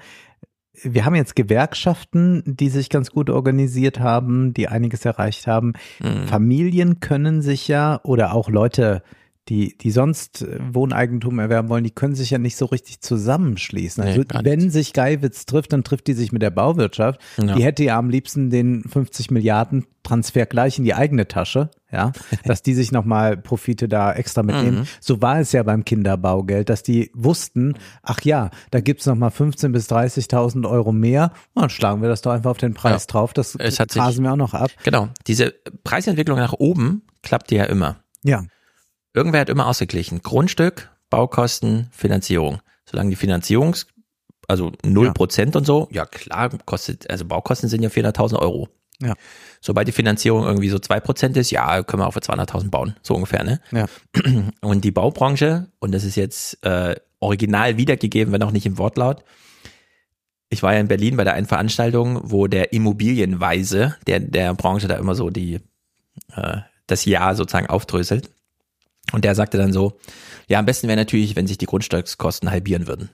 wir 0.82 1.04
haben 1.04 1.14
jetzt 1.14 1.36
Gewerkschaften, 1.36 2.42
die 2.46 2.68
sich 2.68 2.88
ganz 2.88 3.10
gut 3.10 3.28
organisiert 3.28 4.00
haben, 4.00 4.54
die 4.54 4.68
einiges 4.68 5.04
erreicht 5.04 5.46
haben. 5.46 5.74
Mhm. 6.00 6.26
Familien 6.26 7.00
können 7.00 7.42
sich 7.42 7.68
ja 7.68 8.00
oder 8.04 8.32
auch 8.34 8.48
Leute, 8.48 9.02
die, 9.52 9.76
die 9.76 9.90
sonst 9.90 10.46
Wohneigentum 10.72 11.38
erwerben 11.38 11.68
wollen, 11.68 11.84
die 11.84 11.90
können 11.90 12.14
sich 12.14 12.30
ja 12.30 12.38
nicht 12.38 12.56
so 12.56 12.64
richtig 12.64 13.02
zusammenschließen. 13.02 14.02
Also 14.02 14.20
nee, 14.22 14.26
wenn 14.44 14.70
sich 14.70 14.94
Geiwitz 14.94 15.44
trifft, 15.44 15.74
dann 15.74 15.84
trifft 15.84 16.06
die 16.06 16.14
sich 16.14 16.32
mit 16.32 16.40
der 16.40 16.48
Bauwirtschaft. 16.48 17.20
Ja. 17.36 17.54
Die 17.54 17.62
hätte 17.62 17.84
ja 17.84 17.98
am 17.98 18.08
liebsten 18.08 18.48
den 18.48 18.82
50 18.82 19.30
Milliarden 19.30 19.84
Transfer 20.04 20.46
gleich 20.46 20.78
in 20.78 20.84
die 20.84 20.94
eigene 20.94 21.28
Tasche, 21.28 21.68
ja, 21.92 22.12
dass 22.46 22.62
die 22.62 22.72
sich 22.72 22.92
nochmal 22.92 23.36
Profite 23.36 23.90
da 23.90 24.10
extra 24.14 24.42
mitnehmen. 24.42 24.78
Mhm. 24.78 24.86
So 25.00 25.20
war 25.20 25.38
es 25.38 25.52
ja 25.52 25.62
beim 25.64 25.84
Kinderbaugeld, 25.84 26.70
dass 26.70 26.82
die 26.82 27.10
wussten, 27.12 27.74
ach 28.02 28.22
ja, 28.22 28.48
da 28.70 28.80
gibt's 28.80 29.04
nochmal 29.04 29.30
15.000 29.30 29.68
bis 29.68 29.90
30.000 29.90 30.66
Euro 30.66 30.92
mehr, 30.92 31.32
dann 31.54 31.68
schlagen 31.68 32.00
wir 32.00 32.08
das 32.08 32.22
doch 32.22 32.32
einfach 32.32 32.52
auf 32.52 32.58
den 32.58 32.72
Preis 32.72 33.02
ja. 33.02 33.12
drauf, 33.12 33.34
das 33.34 33.58
grasen 33.58 34.24
wir 34.24 34.32
auch 34.32 34.36
noch 34.36 34.54
ab. 34.54 34.70
Genau, 34.82 35.10
diese 35.26 35.52
Preisentwicklung 35.84 36.38
nach 36.38 36.54
oben 36.54 37.02
klappt 37.22 37.52
ja 37.52 37.64
immer. 37.64 37.98
Ja. 38.24 38.44
Irgendwer 39.14 39.40
hat 39.40 39.48
immer 39.48 39.66
ausgeglichen. 39.66 40.22
Grundstück, 40.22 40.90
Baukosten, 41.10 41.88
Finanzierung. 41.92 42.60
Solange 42.84 43.10
die 43.10 43.16
Finanzierungs, 43.16 43.86
also 44.48 44.72
null 44.84 45.06
ja. 45.06 45.12
Prozent 45.12 45.56
und 45.56 45.66
so, 45.66 45.88
ja 45.90 46.06
klar, 46.06 46.50
kostet, 46.64 47.08
also 47.10 47.24
Baukosten 47.24 47.68
sind 47.68 47.82
ja 47.82 47.88
400.000 47.88 48.38
Euro. 48.38 48.68
Ja. 49.00 49.14
Sobald 49.60 49.88
die 49.88 49.92
Finanzierung 49.92 50.44
irgendwie 50.44 50.68
so 50.68 50.78
zwei 50.78 51.00
Prozent 51.00 51.36
ist, 51.36 51.50
ja, 51.50 51.82
können 51.82 52.02
wir 52.02 52.06
auch 52.06 52.12
für 52.12 52.20
200.000 52.20 52.70
bauen, 52.70 52.96
so 53.02 53.14
ungefähr, 53.14 53.44
ne? 53.44 53.60
Ja. 53.70 53.86
Und 54.60 54.84
die 54.84 54.90
Baubranche, 54.90 55.68
und 55.80 55.92
das 55.92 56.04
ist 56.04 56.16
jetzt 56.16 56.64
äh, 56.64 56.94
original 57.18 57.76
wiedergegeben, 57.76 58.32
wenn 58.32 58.42
auch 58.42 58.52
nicht 58.52 58.66
im 58.66 58.78
Wortlaut, 58.78 59.24
ich 60.50 60.62
war 60.62 60.74
ja 60.74 60.80
in 60.80 60.88
Berlin 60.88 61.16
bei 61.16 61.24
der 61.24 61.32
einen 61.32 61.46
Veranstaltung, 61.46 62.20
wo 62.24 62.46
der 62.46 62.72
Immobilienweise, 62.72 63.96
der 64.06 64.20
der 64.20 64.52
Branche 64.54 64.86
da 64.86 64.96
immer 64.96 65.14
so 65.14 65.30
die 65.30 65.60
äh, 66.34 66.58
das 66.86 67.06
Jahr 67.06 67.34
sozusagen 67.34 67.68
aufdröselt. 67.68 68.30
Und 69.12 69.24
der 69.24 69.34
sagte 69.34 69.58
dann 69.58 69.72
so, 69.72 69.98
ja, 70.48 70.58
am 70.58 70.66
besten 70.66 70.88
wäre 70.88 70.96
natürlich, 70.96 71.36
wenn 71.36 71.46
sich 71.46 71.58
die 71.58 71.66
Grundstückskosten 71.66 72.50
halbieren 72.50 72.86
würden. 72.86 73.10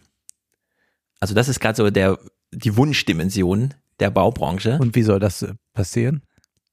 Also 1.20 1.34
das 1.34 1.48
ist 1.48 1.60
gerade 1.60 1.76
so 1.76 1.90
der, 1.90 2.18
die 2.52 2.76
Wunschdimension 2.76 3.74
der 4.00 4.10
Baubranche. 4.10 4.78
Und 4.80 4.94
wie 4.94 5.02
soll 5.02 5.18
das 5.18 5.42
äh, 5.42 5.54
passieren? 5.74 6.22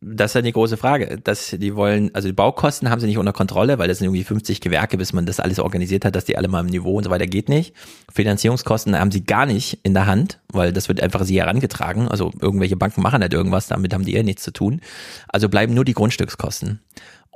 Das 0.02 0.32
ist 0.32 0.36
ja 0.36 0.42
die 0.42 0.52
große 0.52 0.78
Frage. 0.78 1.20
Dass 1.24 1.50
die 1.50 1.76
wollen, 1.76 2.14
also 2.14 2.28
die 2.28 2.34
Baukosten 2.34 2.90
haben 2.90 3.00
sie 3.00 3.08
nicht 3.08 3.18
unter 3.18 3.34
Kontrolle, 3.34 3.80
weil 3.80 3.88
das 3.88 3.98
sind 3.98 4.06
irgendwie 4.06 4.24
50 4.24 4.62
Gewerke, 4.62 4.98
bis 4.98 5.14
man 5.14 5.26
das 5.26 5.40
alles 5.40 5.58
organisiert 5.58 6.06
hat, 6.06 6.16
dass 6.16 6.26
die 6.26 6.38
alle 6.38 6.48
mal 6.48 6.60
im 6.60 6.68
Niveau 6.68 6.98
und 6.98 7.06
so 7.06 7.10
weiter 7.10 7.26
geht 7.26 7.50
nicht. 7.50 7.74
Finanzierungskosten 8.14 9.00
haben 9.00 9.10
sie 9.10 9.24
gar 9.24 9.48
nicht 9.48 9.80
in 9.84 9.96
der 9.96 10.06
Hand, 10.06 10.42
weil 10.52 10.74
das 10.74 10.90
wird 10.90 11.02
einfach 11.02 11.24
sie 11.24 11.40
herangetragen. 11.40 12.08
Also 12.08 12.32
irgendwelche 12.40 12.76
Banken 12.76 13.02
machen 13.02 13.22
halt 13.22 13.34
irgendwas, 13.34 13.68
damit 13.68 13.94
haben 13.94 14.06
die 14.06 14.14
eher 14.14 14.24
nichts 14.24 14.44
zu 14.44 14.52
tun. 14.52 14.82
Also 15.28 15.50
bleiben 15.50 15.74
nur 15.74 15.86
die 15.86 15.94
Grundstückskosten. 15.94 16.82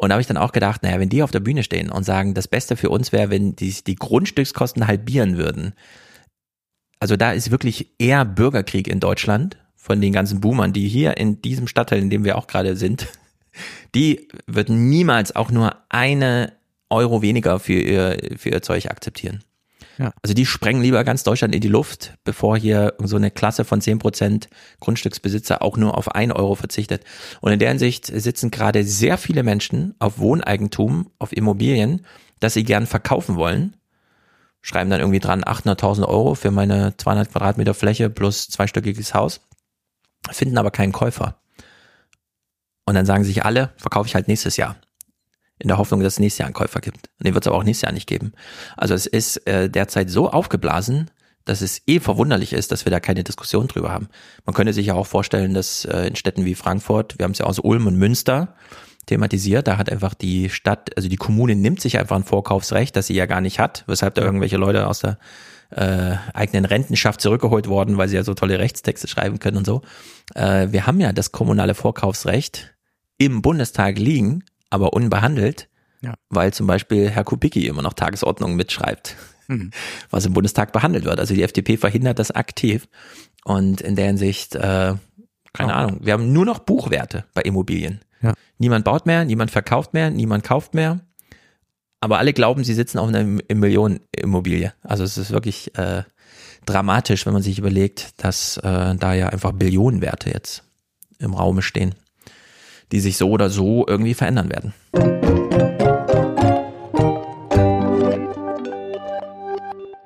Und 0.01 0.09
da 0.09 0.13
habe 0.13 0.21
ich 0.21 0.27
dann 0.27 0.37
auch 0.37 0.53
gedacht, 0.53 0.81
naja, 0.81 0.97
wenn 0.97 1.09
die 1.09 1.23
auf 1.23 1.31
der 1.31 1.41
Bühne 1.41 1.61
stehen 1.61 1.91
und 1.91 2.05
sagen, 2.05 2.33
das 2.33 2.47
Beste 2.47 2.77
für 2.77 2.89
uns 2.89 3.11
wäre, 3.11 3.29
wenn 3.29 3.57
die, 3.57 3.83
die 3.85 3.95
Grundstückskosten 3.95 4.87
halbieren 4.87 5.37
würden. 5.37 5.73
Also 7.01 7.17
da 7.17 7.33
ist 7.33 7.51
wirklich 7.51 7.91
eher 7.99 8.23
Bürgerkrieg 8.23 8.87
in 8.87 9.01
Deutschland 9.01 9.57
von 9.75 9.99
den 9.99 10.13
ganzen 10.13 10.39
Boomern, 10.39 10.71
die 10.71 10.87
hier 10.87 11.17
in 11.17 11.41
diesem 11.41 11.67
Stadtteil, 11.67 11.99
in 11.99 12.09
dem 12.09 12.23
wir 12.23 12.37
auch 12.37 12.47
gerade 12.47 12.77
sind, 12.77 13.07
die 13.93 14.29
würden 14.47 14.89
niemals 14.89 15.35
auch 15.35 15.51
nur 15.51 15.75
eine 15.89 16.53
Euro 16.89 17.21
weniger 17.21 17.59
für 17.59 17.73
ihr, 17.73 18.17
für 18.37 18.49
ihr 18.49 18.61
Zeug 18.61 18.89
akzeptieren. 18.89 19.43
Ja. 19.99 20.13
Also 20.23 20.33
die 20.33 20.45
sprengen 20.45 20.81
lieber 20.81 21.03
ganz 21.03 21.23
Deutschland 21.23 21.53
in 21.53 21.59
die 21.59 21.67
Luft, 21.67 22.13
bevor 22.23 22.57
hier 22.57 22.93
so 22.99 23.17
eine 23.17 23.31
Klasse 23.31 23.65
von 23.65 23.81
zehn 23.81 23.99
Prozent 23.99 24.47
Grundstücksbesitzer 24.79 25.61
auch 25.61 25.75
nur 25.75 25.97
auf 25.97 26.15
ein 26.15 26.31
Euro 26.31 26.55
verzichtet. 26.55 27.03
Und 27.41 27.51
in 27.51 27.59
der 27.59 27.67
Hinsicht 27.67 28.05
sitzen 28.05 28.49
gerade 28.49 28.85
sehr 28.85 29.17
viele 29.17 29.43
Menschen 29.43 29.95
auf 29.99 30.17
Wohneigentum, 30.17 31.11
auf 31.19 31.33
Immobilien, 31.33 32.05
dass 32.39 32.53
sie 32.53 32.63
gern 32.63 32.87
verkaufen 32.87 33.35
wollen, 33.35 33.75
schreiben 34.61 34.89
dann 34.89 35.01
irgendwie 35.01 35.19
dran 35.19 35.43
800.000 35.43 36.07
Euro 36.07 36.33
für 36.33 36.51
meine 36.51 36.95
200 36.95 37.29
Quadratmeter 37.29 37.73
Fläche 37.73 38.09
plus 38.09 38.47
zweistöckiges 38.47 39.13
Haus, 39.13 39.41
finden 40.31 40.57
aber 40.57 40.71
keinen 40.71 40.93
Käufer. 40.93 41.41
Und 42.85 42.95
dann 42.95 43.05
sagen 43.05 43.25
sich 43.25 43.43
alle, 43.43 43.73
verkaufe 43.75 44.07
ich 44.07 44.15
halt 44.15 44.29
nächstes 44.29 44.55
Jahr 44.55 44.77
in 45.59 45.67
der 45.67 45.77
Hoffnung, 45.77 46.01
dass 46.01 46.13
es 46.13 46.19
nächstes 46.19 46.39
Jahr 46.39 46.47
einen 46.47 46.53
Käufer 46.53 46.79
gibt. 46.79 47.09
Und 47.19 47.27
den 47.27 47.33
wird 47.33 47.43
es 47.43 47.47
aber 47.47 47.57
auch 47.57 47.63
nächstes 47.63 47.83
Jahr 47.83 47.91
nicht 47.91 48.07
geben. 48.07 48.33
Also 48.77 48.93
es 48.93 49.05
ist 49.05 49.45
äh, 49.47 49.69
derzeit 49.69 50.09
so 50.09 50.29
aufgeblasen, 50.29 51.11
dass 51.45 51.61
es 51.61 51.81
eh 51.87 51.99
verwunderlich 51.99 52.53
ist, 52.53 52.71
dass 52.71 52.85
wir 52.85 52.91
da 52.91 52.99
keine 52.99 53.23
Diskussion 53.23 53.67
drüber 53.67 53.91
haben. 53.91 54.07
Man 54.45 54.53
könnte 54.53 54.73
sich 54.73 54.87
ja 54.87 54.93
auch 54.93 55.07
vorstellen, 55.07 55.53
dass 55.53 55.85
äh, 55.85 56.07
in 56.07 56.15
Städten 56.15 56.45
wie 56.45 56.55
Frankfurt, 56.55 57.17
wir 57.17 57.23
haben 57.23 57.31
es 57.31 57.39
ja 57.39 57.45
aus 57.45 57.59
Ulm 57.59 57.87
und 57.87 57.97
Münster 57.97 58.55
thematisiert, 59.07 59.67
da 59.67 59.77
hat 59.77 59.91
einfach 59.91 60.13
die 60.13 60.49
Stadt, 60.49 60.95
also 60.95 61.09
die 61.09 61.15
Kommune 61.15 61.55
nimmt 61.55 61.81
sich 61.81 61.97
einfach 61.97 62.15
ein 62.15 62.23
Vorkaufsrecht, 62.23 62.95
das 62.95 63.07
sie 63.07 63.15
ja 63.15 63.25
gar 63.25 63.41
nicht 63.41 63.59
hat, 63.59 63.83
weshalb 63.87 64.15
da 64.15 64.21
irgendwelche 64.21 64.57
Leute 64.57 64.85
aus 64.87 64.99
der 64.99 65.17
äh, 65.71 66.15
eigenen 66.33 66.65
Rentenschaft 66.65 67.19
zurückgeholt 67.19 67.67
worden, 67.67 67.97
weil 67.97 68.07
sie 68.07 68.15
ja 68.15 68.23
so 68.23 68.33
tolle 68.33 68.59
Rechtstexte 68.59 69.07
schreiben 69.07 69.39
können 69.39 69.57
und 69.57 69.65
so. 69.65 69.81
Äh, 70.35 70.67
wir 70.71 70.85
haben 70.85 70.99
ja 70.99 71.13
das 71.13 71.31
kommunale 71.31 71.73
Vorkaufsrecht 71.73 72.75
im 73.17 73.41
Bundestag 73.41 73.97
liegen, 73.97 74.43
aber 74.69 74.93
unbehandelt, 74.93 75.67
Ja. 76.01 76.13
weil 76.29 76.53
zum 76.53 76.67
Beispiel 76.67 77.09
Herr 77.09 77.23
Kubicki 77.23 77.67
immer 77.67 77.81
noch 77.81 77.93
Tagesordnungen 77.93 78.55
mitschreibt, 78.55 79.15
Mhm. 79.47 79.71
was 80.11 80.25
im 80.25 80.33
Bundestag 80.33 80.71
behandelt 80.73 81.05
wird. 81.05 81.19
Also 81.19 81.33
die 81.33 81.43
FDP 81.43 81.77
verhindert 81.77 82.19
das 82.19 82.31
aktiv. 82.31 82.87
Und 83.43 83.81
in 83.81 83.95
der 83.95 84.05
Hinsicht, 84.07 84.55
äh, 84.55 84.93
keine 85.53 85.73
Ahnung, 85.73 85.99
wir 86.03 86.13
haben 86.13 86.31
nur 86.31 86.45
noch 86.45 86.59
Buchwerte 86.59 87.25
bei 87.33 87.41
Immobilien. 87.41 88.01
Ja. 88.21 88.33
Niemand 88.59 88.85
baut 88.85 89.05
mehr, 89.05 89.25
niemand 89.25 89.49
verkauft 89.51 89.93
mehr, 89.93 90.09
niemand 90.11 90.43
kauft 90.43 90.73
mehr. 90.75 90.99
Aber 92.01 92.17
alle 92.19 92.33
glauben, 92.33 92.63
sie 92.63 92.73
sitzen 92.73 92.97
auf 92.99 93.07
einer 93.09 93.23
Millionenimmobilie. 93.23 94.73
Also 94.83 95.03
es 95.03 95.17
ist 95.17 95.31
wirklich 95.31 95.75
äh, 95.77 96.03
dramatisch, 96.65 97.25
wenn 97.25 97.33
man 97.33 97.41
sich 97.41 97.57
überlegt, 97.59 98.23
dass 98.23 98.57
äh, 98.57 98.95
da 98.95 99.13
ja 99.13 99.29
einfach 99.29 99.51
Billionenwerte 99.53 100.29
jetzt 100.29 100.63
im 101.19 101.33
Raume 101.33 101.61
stehen, 101.61 101.95
die 102.91 102.99
sich 102.99 103.17
so 103.17 103.29
oder 103.29 103.49
so 103.49 103.85
irgendwie 103.87 104.13
verändern 104.13 104.49
werden. 104.49 104.73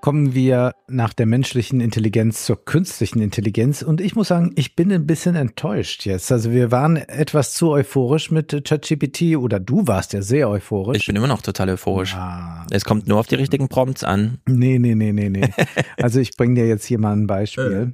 Kommen 0.04 0.34
wir 0.34 0.76
nach 0.90 1.14
der 1.14 1.26
menschlichen 1.26 1.80
Intelligenz 1.80 2.44
zur 2.44 2.66
künstlichen 2.66 3.22
Intelligenz. 3.22 3.82
Und 3.82 4.02
ich 4.02 4.18
muss 4.18 4.28
sagen, 4.28 4.52
ich 4.58 4.76
bin 4.76 4.92
ein 4.92 5.08
bisschen 5.08 5.38
enttäuscht 5.38 6.06
jetzt. 6.06 6.30
Also 6.30 6.52
wir 6.52 6.72
waren 6.72 6.98
etwas 6.98 7.54
zu 7.54 7.72
euphorisch 7.72 8.30
mit 8.30 8.50
ChatGPT 8.66 9.38
oder 9.38 9.62
du 9.62 9.88
warst 9.88 10.12
ja 10.12 10.22
sehr 10.22 10.50
euphorisch. 10.50 10.98
Ich 10.98 11.06
bin 11.08 11.16
immer 11.16 11.28
noch 11.28 11.42
total 11.42 11.70
euphorisch. 11.70 12.18
Es 12.70 12.84
kommt 12.84 13.08
nur 13.08 13.18
auf 13.18 13.28
die 13.28 13.36
richtigen 13.36 13.70
Prompts 13.70 14.04
an. 14.04 14.40
Nee, 14.46 14.78
nee, 14.78 14.94
nee, 14.94 15.14
nee, 15.14 15.30
nee. 15.30 15.50
Also 16.02 16.20
ich 16.20 16.36
bringe 16.36 16.56
dir 16.56 16.68
jetzt 16.68 16.84
hier 16.84 17.00
mal 17.00 17.14
ein 17.14 17.26
Beispiel. 17.26 17.94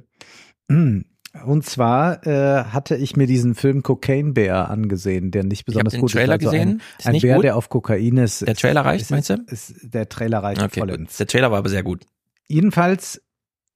Und 1.44 1.64
zwar 1.64 2.26
äh, 2.26 2.64
hatte 2.64 2.96
ich 2.96 3.16
mir 3.16 3.26
diesen 3.26 3.54
Film 3.54 3.82
Cocaine 3.82 4.32
Bear 4.32 4.68
angesehen, 4.68 5.30
der 5.30 5.44
nicht 5.44 5.64
besonders 5.64 5.92
den 5.92 6.00
gut 6.00 6.12
Trailer 6.12 6.34
ist. 6.36 6.46
Also 6.46 6.50
gesehen. 6.50 6.68
Ein, 6.70 6.82
Ist 6.98 7.06
ein 7.06 7.12
nicht 7.12 7.22
Bär, 7.22 7.36
gut? 7.36 7.44
der 7.44 7.56
auf 7.56 7.68
Kokain 7.68 8.16
ist. 8.16 8.46
Der 8.46 8.56
Trailer 8.56 8.84
reicht, 8.84 9.02
ist, 9.02 9.10
meinst 9.10 9.30
du? 9.30 9.34
Ist, 9.46 9.74
der 9.82 10.08
Trailer 10.08 10.42
reicht 10.42 10.60
Okay, 10.62 10.80
vollends. 10.80 11.16
Der 11.18 11.26
Trailer 11.28 11.50
war 11.52 11.58
aber 11.58 11.68
sehr 11.68 11.84
gut. 11.84 12.04
Jedenfalls 12.48 13.22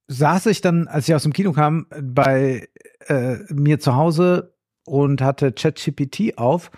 saß 0.07 0.47
ich 0.47 0.61
dann, 0.61 0.87
als 0.87 1.07
ich 1.07 1.15
aus 1.15 1.23
dem 1.23 1.33
Kino 1.33 1.53
kam, 1.53 1.87
bei 2.01 2.67
äh, 3.07 3.37
mir 3.49 3.79
zu 3.79 3.95
Hause 3.95 4.53
und 4.85 5.21
hatte 5.21 5.51
ChatGPT 5.53 6.37
auf 6.37 6.71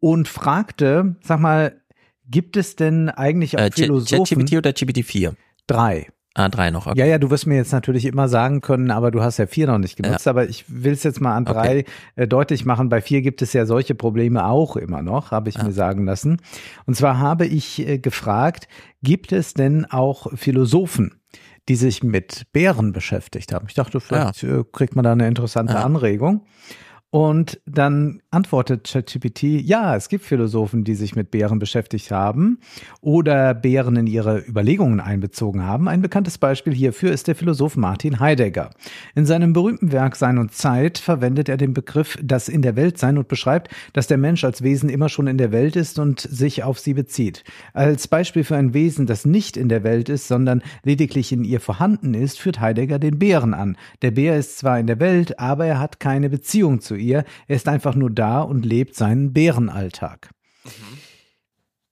und 0.00 0.28
fragte, 0.28 1.16
sag 1.22 1.40
mal, 1.40 1.80
gibt 2.26 2.56
es 2.56 2.74
denn 2.74 3.10
eigentlich 3.10 3.56
auch 3.58 3.62
Äh, 3.62 3.70
Philosophen? 3.70 4.38
ChatGPT 4.46 4.56
oder 4.56 4.70
GPT-4? 4.70 5.34
Drei. 5.66 6.08
Ah, 6.34 6.48
drei 6.48 6.70
noch. 6.70 6.86
Okay. 6.86 6.98
Ja, 6.98 7.04
ja, 7.04 7.18
du 7.18 7.30
wirst 7.30 7.46
mir 7.46 7.56
jetzt 7.56 7.72
natürlich 7.72 8.06
immer 8.06 8.26
sagen 8.26 8.62
können, 8.62 8.90
aber 8.90 9.10
du 9.10 9.22
hast 9.22 9.36
ja 9.36 9.46
vier 9.46 9.66
noch 9.66 9.78
nicht 9.78 9.96
genutzt. 9.96 10.26
Aber 10.26 10.48
ich 10.48 10.64
will 10.66 10.92
es 10.92 11.02
jetzt 11.02 11.20
mal 11.20 11.36
an 11.36 11.44
drei 11.44 11.84
äh, 12.16 12.26
deutlich 12.26 12.64
machen. 12.64 12.88
Bei 12.88 13.02
vier 13.02 13.20
gibt 13.20 13.42
es 13.42 13.52
ja 13.52 13.66
solche 13.66 13.94
Probleme 13.94 14.46
auch 14.46 14.76
immer 14.76 15.02
noch, 15.02 15.30
habe 15.30 15.50
ich 15.50 15.62
mir 15.62 15.72
sagen 15.72 16.06
lassen. 16.06 16.38
Und 16.86 16.96
zwar 16.96 17.18
habe 17.18 17.44
ich 17.44 17.86
äh, 17.86 17.98
gefragt, 17.98 18.66
gibt 19.02 19.32
es 19.32 19.52
denn 19.52 19.84
auch 19.84 20.26
Philosophen, 20.34 21.20
die 21.68 21.76
sich 21.76 22.02
mit 22.02 22.46
Bären 22.52 22.92
beschäftigt 22.92 23.52
haben? 23.52 23.66
Ich 23.68 23.74
dachte, 23.74 24.00
vielleicht 24.00 24.42
äh, 24.42 24.64
kriegt 24.72 24.96
man 24.96 25.04
da 25.04 25.12
eine 25.12 25.28
interessante 25.28 25.76
Anregung. 25.76 26.46
Und 27.14 27.60
dann 27.66 28.22
antwortet 28.30 28.84
ChatGPT, 28.90 29.42
ja, 29.42 29.94
es 29.94 30.08
gibt 30.08 30.24
Philosophen, 30.24 30.82
die 30.82 30.94
sich 30.94 31.14
mit 31.14 31.30
Bären 31.30 31.58
beschäftigt 31.58 32.10
haben 32.10 32.58
oder 33.02 33.52
Bären 33.52 33.96
in 33.96 34.06
ihre 34.06 34.38
Überlegungen 34.38 34.98
einbezogen 34.98 35.62
haben. 35.62 35.88
Ein 35.88 36.00
bekanntes 36.00 36.38
Beispiel 36.38 36.72
hierfür 36.72 37.12
ist 37.12 37.28
der 37.28 37.34
Philosoph 37.34 37.76
Martin 37.76 38.18
Heidegger. 38.18 38.70
In 39.14 39.26
seinem 39.26 39.52
berühmten 39.52 39.92
Werk 39.92 40.16
Sein 40.16 40.38
und 40.38 40.54
Zeit 40.54 40.96
verwendet 40.96 41.50
er 41.50 41.58
den 41.58 41.74
Begriff 41.74 42.16
das 42.22 42.48
in 42.48 42.62
der 42.62 42.76
Welt 42.76 42.96
sein 42.96 43.18
und 43.18 43.28
beschreibt, 43.28 43.70
dass 43.92 44.06
der 44.06 44.16
Mensch 44.16 44.42
als 44.42 44.62
Wesen 44.62 44.88
immer 44.88 45.10
schon 45.10 45.26
in 45.26 45.36
der 45.36 45.52
Welt 45.52 45.76
ist 45.76 45.98
und 45.98 46.18
sich 46.18 46.62
auf 46.62 46.78
sie 46.78 46.94
bezieht. 46.94 47.44
Als 47.74 48.08
Beispiel 48.08 48.42
für 48.42 48.56
ein 48.56 48.72
Wesen, 48.72 49.04
das 49.04 49.26
nicht 49.26 49.58
in 49.58 49.68
der 49.68 49.84
Welt 49.84 50.08
ist, 50.08 50.28
sondern 50.28 50.62
lediglich 50.82 51.30
in 51.30 51.44
ihr 51.44 51.60
vorhanden 51.60 52.14
ist, 52.14 52.40
führt 52.40 52.58
Heidegger 52.58 52.98
den 52.98 53.18
Bären 53.18 53.52
an. 53.52 53.76
Der 54.00 54.12
Bär 54.12 54.38
ist 54.38 54.56
zwar 54.56 54.80
in 54.80 54.86
der 54.86 54.98
Welt, 54.98 55.38
aber 55.38 55.66
er 55.66 55.78
hat 55.78 56.00
keine 56.00 56.30
Beziehung 56.30 56.80
zu 56.80 56.94
ihr. 56.94 57.01
Er 57.10 57.24
ist 57.48 57.68
einfach 57.68 57.94
nur 57.94 58.10
da 58.10 58.40
und 58.40 58.64
lebt 58.64 58.94
seinen 58.94 59.32
Bärenalltag. 59.32 60.30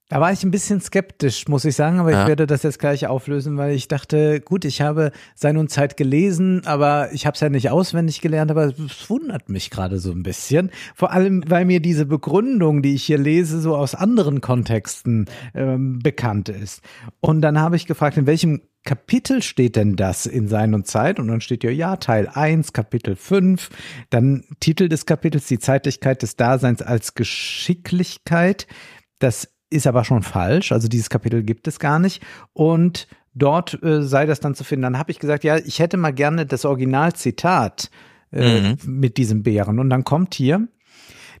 Da 0.09 0.19
war 0.19 0.33
ich 0.33 0.43
ein 0.43 0.51
bisschen 0.51 0.81
skeptisch, 0.81 1.47
muss 1.47 1.63
ich 1.63 1.73
sagen, 1.73 1.99
aber 2.01 2.11
Ja. 2.11 2.23
ich 2.23 2.27
werde 2.27 2.45
das 2.45 2.63
jetzt 2.63 2.79
gleich 2.79 3.07
auflösen, 3.07 3.55
weil 3.55 3.73
ich 3.73 3.87
dachte, 3.87 4.41
gut, 4.41 4.65
ich 4.65 4.81
habe 4.81 5.11
Sein 5.35 5.55
und 5.55 5.71
Zeit 5.71 5.95
gelesen, 5.95 6.63
aber 6.65 7.13
ich 7.13 7.25
habe 7.25 7.35
es 7.35 7.39
ja 7.39 7.47
nicht 7.47 7.69
auswendig 7.69 8.19
gelernt, 8.19 8.51
aber 8.51 8.65
es 8.65 9.09
wundert 9.09 9.47
mich 9.47 9.69
gerade 9.69 9.99
so 9.99 10.11
ein 10.11 10.21
bisschen. 10.21 10.69
Vor 10.95 11.13
allem, 11.13 11.45
weil 11.47 11.63
mir 11.63 11.79
diese 11.79 12.05
Begründung, 12.05 12.81
die 12.81 12.93
ich 12.93 13.03
hier 13.03 13.19
lese, 13.19 13.61
so 13.61 13.73
aus 13.73 13.95
anderen 13.95 14.41
Kontexten 14.41 15.27
ähm, 15.55 15.99
bekannt 15.99 16.49
ist. 16.49 16.81
Und 17.21 17.39
dann 17.39 17.57
habe 17.61 17.77
ich 17.77 17.85
gefragt, 17.87 18.17
in 18.17 18.27
welchem 18.27 18.59
Kapitel 18.83 19.41
steht 19.43 19.75
denn 19.75 19.95
das 19.95 20.25
in 20.25 20.47
Sein 20.47 20.73
und 20.73 20.87
Zeit? 20.87 21.19
Und 21.19 21.27
dann 21.27 21.41
steht 21.41 21.63
ja, 21.63 21.69
ja, 21.69 21.97
Teil 21.97 22.27
1, 22.27 22.73
Kapitel 22.73 23.15
5, 23.15 23.69
dann 24.09 24.43
Titel 24.59 24.89
des 24.89 25.05
Kapitels, 25.05 25.47
die 25.47 25.59
Zeitlichkeit 25.59 26.21
des 26.21 26.35
Daseins 26.35 26.81
als 26.81 27.13
Geschicklichkeit. 27.13 28.67
Das 29.19 29.47
ist 29.69 29.87
aber 29.87 30.03
schon 30.03 30.23
falsch. 30.23 30.71
Also 30.71 30.87
dieses 30.87 31.09
Kapitel 31.09 31.43
gibt 31.43 31.67
es 31.67 31.79
gar 31.79 31.99
nicht. 31.99 32.23
Und 32.53 33.07
dort 33.33 33.81
äh, 33.83 34.01
sei 34.01 34.25
das 34.25 34.39
dann 34.39 34.55
zu 34.55 34.63
finden. 34.63 34.83
Dann 34.83 34.97
habe 34.97 35.11
ich 35.11 35.19
gesagt, 35.19 35.43
ja, 35.43 35.57
ich 35.57 35.79
hätte 35.79 35.97
mal 35.97 36.11
gerne 36.11 36.45
das 36.45 36.65
Originalzitat 36.65 37.91
äh, 38.31 38.75
mit 38.85 39.17
diesem 39.17 39.43
Bären. 39.43 39.79
Und 39.79 39.89
dann 39.89 40.03
kommt 40.03 40.33
hier, 40.33 40.67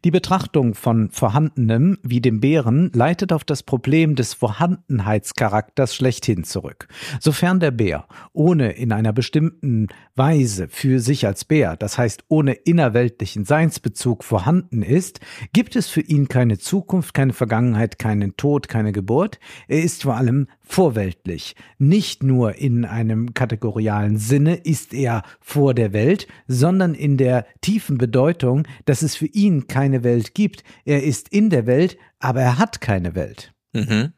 die 0.03 0.11
Betrachtung 0.11 0.73
von 0.73 1.09
Vorhandenem 1.11 1.97
wie 2.03 2.21
dem 2.21 2.39
Bären 2.39 2.91
leitet 2.93 3.31
auf 3.31 3.43
das 3.43 3.63
Problem 3.63 4.15
des 4.15 4.33
Vorhandenheitscharakters 4.33 5.95
schlechthin 5.95 6.43
zurück. 6.43 6.87
Sofern 7.19 7.59
der 7.59 7.71
Bär 7.71 8.07
ohne 8.33 8.71
in 8.71 8.91
einer 8.91 9.13
bestimmten 9.13 9.87
Weise 10.15 10.67
für 10.67 10.99
sich 10.99 11.27
als 11.27 11.45
Bär, 11.45 11.75
das 11.75 11.97
heißt 11.97 12.23
ohne 12.27 12.53
innerweltlichen 12.53 13.45
Seinsbezug 13.45 14.23
vorhanden 14.23 14.81
ist, 14.81 15.19
gibt 15.53 15.75
es 15.75 15.87
für 15.87 16.01
ihn 16.01 16.27
keine 16.27 16.57
Zukunft, 16.57 17.13
keine 17.13 17.33
Vergangenheit, 17.33 17.99
keinen 17.99 18.35
Tod, 18.37 18.67
keine 18.67 18.91
Geburt. 18.91 19.39
Er 19.67 19.83
ist 19.83 20.03
vor 20.03 20.15
allem 20.15 20.47
vorweltlich. 20.71 21.55
Nicht 21.77 22.23
nur 22.23 22.55
in 22.55 22.85
einem 22.85 23.33
kategorialen 23.33 24.17
Sinne 24.17 24.55
ist 24.55 24.93
er 24.93 25.23
vor 25.39 25.73
der 25.73 25.93
Welt, 25.93 26.27
sondern 26.47 26.93
in 26.93 27.17
der 27.17 27.45
tiefen 27.61 27.97
Bedeutung, 27.97 28.67
dass 28.85 29.01
es 29.01 29.15
für 29.15 29.25
ihn 29.25 29.67
keine 29.67 30.03
Welt 30.03 30.33
gibt. 30.33 30.63
Er 30.85 31.03
ist 31.03 31.29
in 31.29 31.49
der 31.49 31.65
Welt, 31.65 31.97
aber 32.19 32.41
er 32.41 32.57
hat 32.57 32.81
keine 32.81 33.15
Welt. 33.15 33.53
Mhm. 33.73 34.13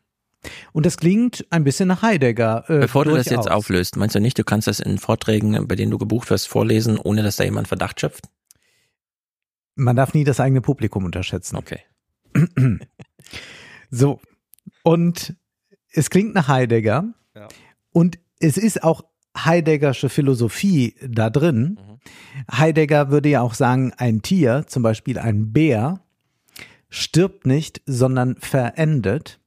Und 0.73 0.85
das 0.85 0.98
klingt 0.98 1.45
ein 1.49 1.64
bisschen 1.64 1.88
nach 1.88 2.01
Heidegger. 2.01 2.65
Äh, 2.67 2.80
Bevor 2.80 3.06
du 3.06 3.11
das 3.11 3.27
jetzt 3.27 3.45
durchaus. 3.45 3.51
auflöst, 3.51 3.95
meinst 3.95 4.15
du 4.15 4.19
nicht, 4.19 4.38
du 4.38 4.43
kannst 4.43 4.67
das 4.67 4.80
in 4.80 4.98
Vorträgen, 4.98 5.67
bei 5.67 5.75
denen 5.75 5.91
du 5.91 5.98
gebucht 5.98 6.30
wirst, 6.30 6.48
vorlesen, 6.48 6.98
ohne 6.98 7.23
dass 7.23 7.38
da 7.38 7.45
jemand 7.45 7.67
Verdacht 7.67 7.99
schöpft? 7.99 8.30
Man 9.75 9.95
darf 9.95 10.14
nie 10.14 10.23
das 10.23 10.40
eigene 10.40 10.61
Publikum 10.61 11.06
unterschätzen. 11.06 11.56
Okay. 11.56 11.80
So. 13.95 14.19
Und 14.82 15.35
es 15.94 16.10
klingt 16.10 16.34
nach 16.34 16.48
Heidegger. 16.48 17.06
Und 17.92 18.20
es 18.40 18.58
ist 18.58 18.84
auch 18.84 19.04
Heideggersche 19.38 20.10
Philosophie 20.10 20.96
da 21.08 21.30
drin. 21.30 21.80
Heidegger 22.52 23.10
würde 23.10 23.30
ja 23.30 23.42
auch 23.42 23.54
sagen, 23.54 23.94
ein 23.98 24.22
Tier, 24.22 24.66
zum 24.68 24.84
Beispiel 24.84 25.18
ein 25.18 25.54
Bär, 25.54 26.02
stirbt 26.90 27.46
nicht, 27.48 27.82
sondern 27.86 28.36
verendet. 28.38 29.40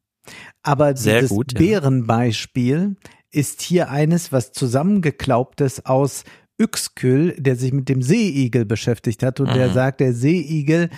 Aber 0.62 0.96
Sehr 0.96 1.20
dieses 1.20 1.30
gut, 1.30 1.52
ja. 1.52 1.58
Bärenbeispiel 1.58 2.96
ist 3.30 3.62
hier 3.62 3.90
eines, 3.90 4.32
was 4.32 4.52
zusammengeklaubtes 4.52 5.86
aus 5.86 6.24
Yxküll, 6.60 7.36
der 7.38 7.54
sich 7.56 7.72
mit 7.72 7.88
dem 7.88 8.02
Seeigel 8.02 8.64
beschäftigt 8.64 9.22
hat 9.22 9.40
und 9.40 9.54
der 9.54 9.68
Mhm. 9.68 9.74
sagt, 9.74 10.00
der 10.00 10.14
Seeigel 10.14 10.88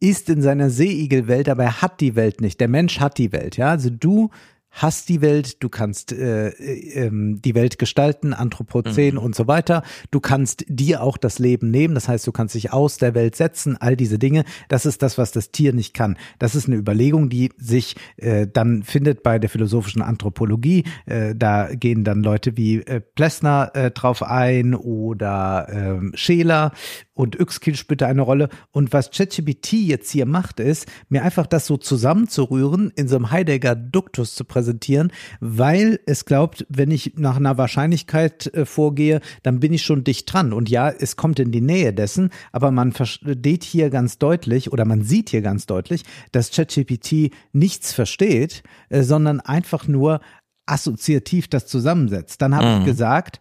ist 0.00 0.28
in 0.28 0.42
seiner 0.42 0.70
Seeigelwelt, 0.70 1.48
aber 1.48 1.64
er 1.64 1.82
hat 1.82 2.00
die 2.00 2.16
Welt 2.16 2.40
nicht. 2.40 2.60
Der 2.60 2.68
Mensch 2.68 3.00
hat 3.00 3.18
die 3.18 3.32
Welt, 3.32 3.56
ja. 3.56 3.70
Also 3.70 3.90
du 3.90 4.30
hast 4.76 5.08
die 5.08 5.22
Welt, 5.22 5.62
du 5.62 5.68
kannst 5.70 6.12
äh, 6.12 6.48
äh, 6.50 7.06
ähm, 7.06 7.40
die 7.42 7.54
Welt 7.54 7.78
gestalten, 7.78 8.34
Anthropozän 8.34 9.14
Mhm. 9.14 9.20
und 9.20 9.34
so 9.34 9.46
weiter. 9.48 9.82
Du 10.10 10.20
kannst 10.20 10.64
dir 10.68 11.02
auch 11.02 11.16
das 11.16 11.38
Leben 11.38 11.70
nehmen, 11.70 11.94
das 11.94 12.08
heißt, 12.08 12.26
du 12.26 12.32
kannst 12.32 12.54
dich 12.54 12.72
aus 12.72 12.98
der 12.98 13.14
Welt 13.14 13.36
setzen, 13.36 13.76
all 13.78 13.96
diese 13.96 14.18
Dinge. 14.18 14.44
Das 14.68 14.84
ist 14.84 15.02
das, 15.02 15.16
was 15.16 15.32
das 15.32 15.50
Tier 15.50 15.72
nicht 15.72 15.94
kann. 15.94 16.18
Das 16.38 16.54
ist 16.54 16.66
eine 16.68 16.76
Überlegung, 16.76 17.30
die 17.30 17.50
sich 17.56 17.96
äh, 18.18 18.46
dann 18.46 18.82
findet 18.82 19.22
bei 19.22 19.38
der 19.38 19.48
philosophischen 19.48 20.02
Anthropologie. 20.02 20.84
Äh, 21.06 21.34
da 21.34 21.74
gehen 21.74 22.04
dann 22.04 22.22
Leute 22.22 22.58
wie 22.58 22.80
äh, 22.82 23.00
Plessner 23.00 23.70
äh, 23.74 23.90
drauf 23.90 24.22
ein 24.22 24.74
oder 24.74 25.68
ähm, 25.70 26.12
Scheler 26.14 26.72
und 27.14 27.40
Yxkill 27.40 27.76
spielt 27.76 28.02
da 28.02 28.08
eine 28.08 28.20
Rolle. 28.20 28.50
Und 28.72 28.92
was 28.92 29.10
ChatGPT 29.10 29.72
jetzt 29.72 30.10
hier 30.10 30.26
macht, 30.26 30.60
ist, 30.60 30.86
mir 31.08 31.22
einfach 31.22 31.46
das 31.46 31.66
so 31.66 31.78
zusammenzurühren, 31.78 32.92
in 32.94 33.08
so 33.08 33.16
einem 33.16 33.30
Heidegger 33.30 33.74
Duktus 33.74 34.34
zu 34.34 34.44
präsentieren 34.44 34.65
präsentieren, 34.66 35.12
weil 35.40 36.00
es 36.06 36.24
glaubt, 36.24 36.66
wenn 36.68 36.90
ich 36.90 37.12
nach 37.16 37.36
einer 37.36 37.56
Wahrscheinlichkeit 37.56 38.52
äh, 38.54 38.66
vorgehe, 38.66 39.20
dann 39.42 39.60
bin 39.60 39.72
ich 39.72 39.82
schon 39.82 40.02
dicht 40.04 40.32
dran. 40.32 40.52
Und 40.52 40.68
ja, 40.68 40.90
es 40.90 41.16
kommt 41.16 41.38
in 41.38 41.52
die 41.52 41.60
Nähe 41.60 41.92
dessen, 41.92 42.30
aber 42.52 42.70
man 42.72 42.92
versteht 42.92 43.62
hier 43.64 43.90
ganz 43.90 44.18
deutlich 44.18 44.72
oder 44.72 44.84
man 44.84 45.02
sieht 45.02 45.30
hier 45.30 45.42
ganz 45.42 45.66
deutlich, 45.66 46.02
dass 46.32 46.50
ChatGPT 46.50 47.30
nichts 47.52 47.92
versteht, 47.92 48.62
äh, 48.88 49.02
sondern 49.02 49.40
einfach 49.40 49.86
nur 49.86 50.20
assoziativ 50.66 51.46
das 51.46 51.66
zusammensetzt. 51.66 52.42
Dann 52.42 52.54
habe 52.56 52.66
Mhm. 52.66 52.78
ich 52.80 52.86
gesagt, 52.86 53.40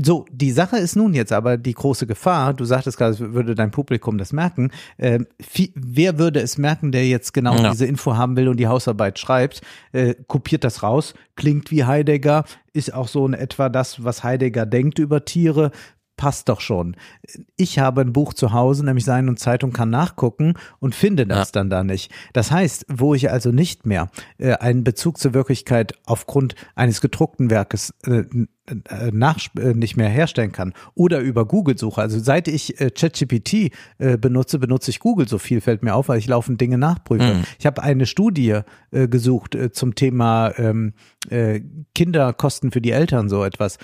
so, 0.00 0.26
die 0.30 0.52
Sache 0.52 0.76
ist 0.78 0.94
nun 0.94 1.12
jetzt 1.12 1.32
aber 1.32 1.56
die 1.56 1.74
große 1.74 2.06
Gefahr, 2.06 2.54
du 2.54 2.64
sagtest 2.64 2.98
gerade, 2.98 3.18
würde 3.34 3.54
dein 3.54 3.72
Publikum 3.72 4.16
das 4.16 4.32
merken, 4.32 4.70
äh, 4.96 5.20
wie, 5.52 5.72
wer 5.74 6.18
würde 6.18 6.40
es 6.40 6.56
merken, 6.56 6.92
der 6.92 7.06
jetzt 7.08 7.32
genau 7.34 7.56
Ja. 7.56 7.70
diese 7.70 7.86
Info 7.86 8.16
haben 8.16 8.36
will 8.36 8.48
und 8.48 8.58
die 8.58 8.68
Hausarbeit 8.68 9.18
schreibt, 9.18 9.62
äh, 9.92 10.14
kopiert 10.28 10.62
das 10.62 10.82
raus, 10.82 11.14
klingt 11.34 11.70
wie 11.70 11.84
Heidegger, 11.84 12.44
ist 12.72 12.94
auch 12.94 13.08
so 13.08 13.26
in 13.26 13.34
etwa 13.34 13.68
das, 13.68 14.04
was 14.04 14.22
Heidegger 14.22 14.66
denkt 14.66 14.98
über 15.00 15.24
Tiere, 15.24 15.72
passt 16.16 16.48
doch 16.48 16.60
schon. 16.60 16.96
Ich 17.56 17.78
habe 17.78 18.00
ein 18.00 18.12
Buch 18.12 18.32
zu 18.34 18.52
Hause, 18.52 18.84
nämlich 18.84 19.04
Sein 19.04 19.28
und 19.28 19.38
Zeitung 19.38 19.72
kann 19.72 19.90
nachgucken 19.90 20.54
und 20.78 20.94
finde 20.94 21.26
das 21.26 21.52
dann 21.52 21.68
da 21.68 21.84
nicht. 21.84 22.10
Das 22.32 22.50
heißt, 22.50 22.86
wo 22.88 23.14
ich 23.14 23.30
also 23.30 23.50
nicht 23.50 23.84
mehr 23.84 24.10
äh, 24.38 24.54
einen 24.54 24.82
Bezug 24.82 25.18
zur 25.18 25.34
Wirklichkeit 25.34 25.92
aufgrund 26.06 26.54
eines 26.74 27.00
gedruckten 27.00 27.50
Werkes 27.50 27.92
äh, 28.04 28.22
nach, 29.12 29.38
äh, 29.58 29.74
nicht 29.74 29.96
mehr 29.96 30.08
herstellen 30.08 30.52
kann 30.52 30.72
oder 30.94 31.20
über 31.20 31.44
Google 31.46 31.78
suche. 31.78 32.00
Also 32.00 32.18
seit 32.18 32.48
ich 32.48 32.80
äh, 32.80 32.90
ChatGPT 32.90 33.70
äh, 33.98 34.16
benutze, 34.18 34.58
benutze 34.58 34.90
ich 34.90 34.98
Google 35.00 35.28
so 35.28 35.38
viel, 35.38 35.60
fällt 35.60 35.82
mir 35.82 35.94
auf, 35.94 36.08
weil 36.08 36.18
ich 36.18 36.26
laufend 36.26 36.60
Dinge 36.60 36.78
nachprüfe. 36.78 37.34
Mhm. 37.34 37.42
Ich 37.58 37.66
habe 37.66 37.82
eine 37.82 38.06
Studie 38.06 38.60
äh, 38.90 39.08
gesucht 39.08 39.54
äh, 39.54 39.70
zum 39.72 39.94
Thema 39.94 40.52
ähm, 40.58 40.94
äh, 41.30 41.60
Kinderkosten 41.94 42.70
für 42.70 42.80
die 42.80 42.90
Eltern, 42.92 43.28
so 43.28 43.44
etwas. 43.44 43.78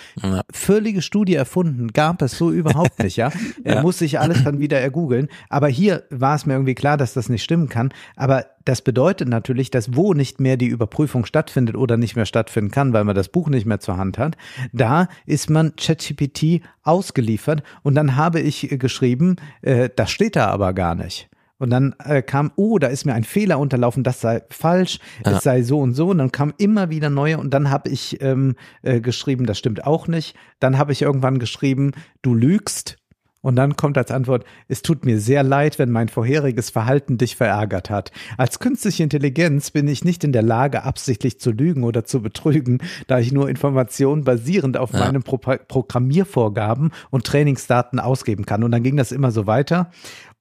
Völlige 0.52 1.02
Studie 1.02 1.34
erfunden, 1.34 1.88
gab 1.92 2.22
es 2.22 2.36
so 2.38 2.50
überhaupt 2.52 3.02
nicht, 3.02 3.16
ja. 3.16 3.30
Er 3.64 3.76
Ja. 3.76 3.82
muss 3.82 3.98
sich 3.98 4.18
alles 4.20 4.44
dann 4.44 4.58
wieder 4.58 4.78
ergoogeln. 4.80 5.28
Aber 5.48 5.68
hier 5.68 6.04
war 6.10 6.34
es 6.36 6.46
mir 6.46 6.54
irgendwie 6.54 6.74
klar, 6.74 6.96
dass 6.96 7.14
das 7.14 7.28
nicht 7.28 7.42
stimmen 7.42 7.68
kann. 7.68 7.92
Aber 8.16 8.46
das 8.64 8.82
bedeutet 8.82 9.28
natürlich, 9.28 9.70
dass 9.70 9.96
wo 9.96 10.14
nicht 10.14 10.40
mehr 10.40 10.56
die 10.56 10.66
Überprüfung 10.66 11.24
stattfindet 11.24 11.76
oder 11.76 11.96
nicht 11.96 12.16
mehr 12.16 12.26
stattfinden 12.26 12.70
kann, 12.70 12.92
weil 12.92 13.04
man 13.04 13.14
das 13.14 13.28
Buch 13.28 13.48
nicht 13.48 13.66
mehr 13.66 13.80
zur 13.80 13.96
Hand 13.96 14.18
hat, 14.18 14.36
da 14.72 15.08
ist 15.26 15.50
man 15.50 15.74
ChatGPT 15.76 16.62
ausgeliefert. 16.82 17.62
Und 17.82 17.94
dann 17.94 18.16
habe 18.16 18.40
ich 18.40 18.70
äh, 18.70 18.78
geschrieben, 18.78 19.36
äh, 19.62 19.88
das 19.94 20.10
steht 20.10 20.36
da 20.36 20.46
aber 20.48 20.72
gar 20.72 20.94
nicht. 20.94 21.28
Und 21.58 21.70
dann 21.70 21.94
äh, 22.04 22.22
kam, 22.22 22.50
oh, 22.56 22.80
da 22.80 22.88
ist 22.88 23.04
mir 23.04 23.14
ein 23.14 23.22
Fehler 23.22 23.60
unterlaufen, 23.60 24.02
das 24.02 24.20
sei 24.20 24.42
falsch, 24.50 24.98
Ja. 25.24 25.36
es 25.36 25.44
sei 25.44 25.62
so 25.62 25.78
und 25.78 25.94
so. 25.94 26.08
Und 26.08 26.18
dann 26.18 26.32
kam 26.32 26.52
immer 26.58 26.90
wieder 26.90 27.08
neue 27.08 27.38
und 27.38 27.54
dann 27.54 27.70
habe 27.70 27.88
ich 27.88 28.20
ähm, 28.20 28.56
äh, 28.82 29.00
geschrieben, 29.00 29.46
das 29.46 29.58
stimmt 29.58 29.86
auch 29.86 30.08
nicht. 30.08 30.34
Dann 30.58 30.76
habe 30.76 30.90
ich 30.90 31.02
irgendwann 31.02 31.38
geschrieben, 31.38 31.92
du 32.22 32.34
lügst. 32.34 32.96
Und 33.42 33.56
dann 33.56 33.76
kommt 33.76 33.98
als 33.98 34.10
Antwort, 34.10 34.44
es 34.68 34.82
tut 34.82 35.04
mir 35.04 35.18
sehr 35.18 35.42
leid, 35.42 35.78
wenn 35.78 35.90
mein 35.90 36.08
vorheriges 36.08 36.70
Verhalten 36.70 37.18
dich 37.18 37.36
verärgert 37.36 37.90
hat. 37.90 38.12
Als 38.38 38.60
künstliche 38.60 39.02
Intelligenz 39.02 39.72
bin 39.72 39.88
ich 39.88 40.04
nicht 40.04 40.22
in 40.24 40.32
der 40.32 40.42
Lage, 40.42 40.84
absichtlich 40.84 41.40
zu 41.40 41.50
lügen 41.50 41.82
oder 41.82 42.04
zu 42.04 42.22
betrügen, 42.22 42.78
da 43.08 43.18
ich 43.18 43.32
nur 43.32 43.48
Informationen 43.50 44.24
basierend 44.24 44.76
auf 44.76 44.92
Ja. 44.92 45.00
meinen 45.00 45.22
Pro 45.24 45.38
Programmiervorgaben 45.38 46.92
und 47.10 47.26
Trainingsdaten 47.26 47.98
ausgeben 47.98 48.46
kann. 48.46 48.62
Und 48.62 48.70
dann 48.70 48.82
ging 48.82 48.96
das 48.96 49.12
immer 49.12 49.32
so 49.32 49.46
weiter. 49.46 49.90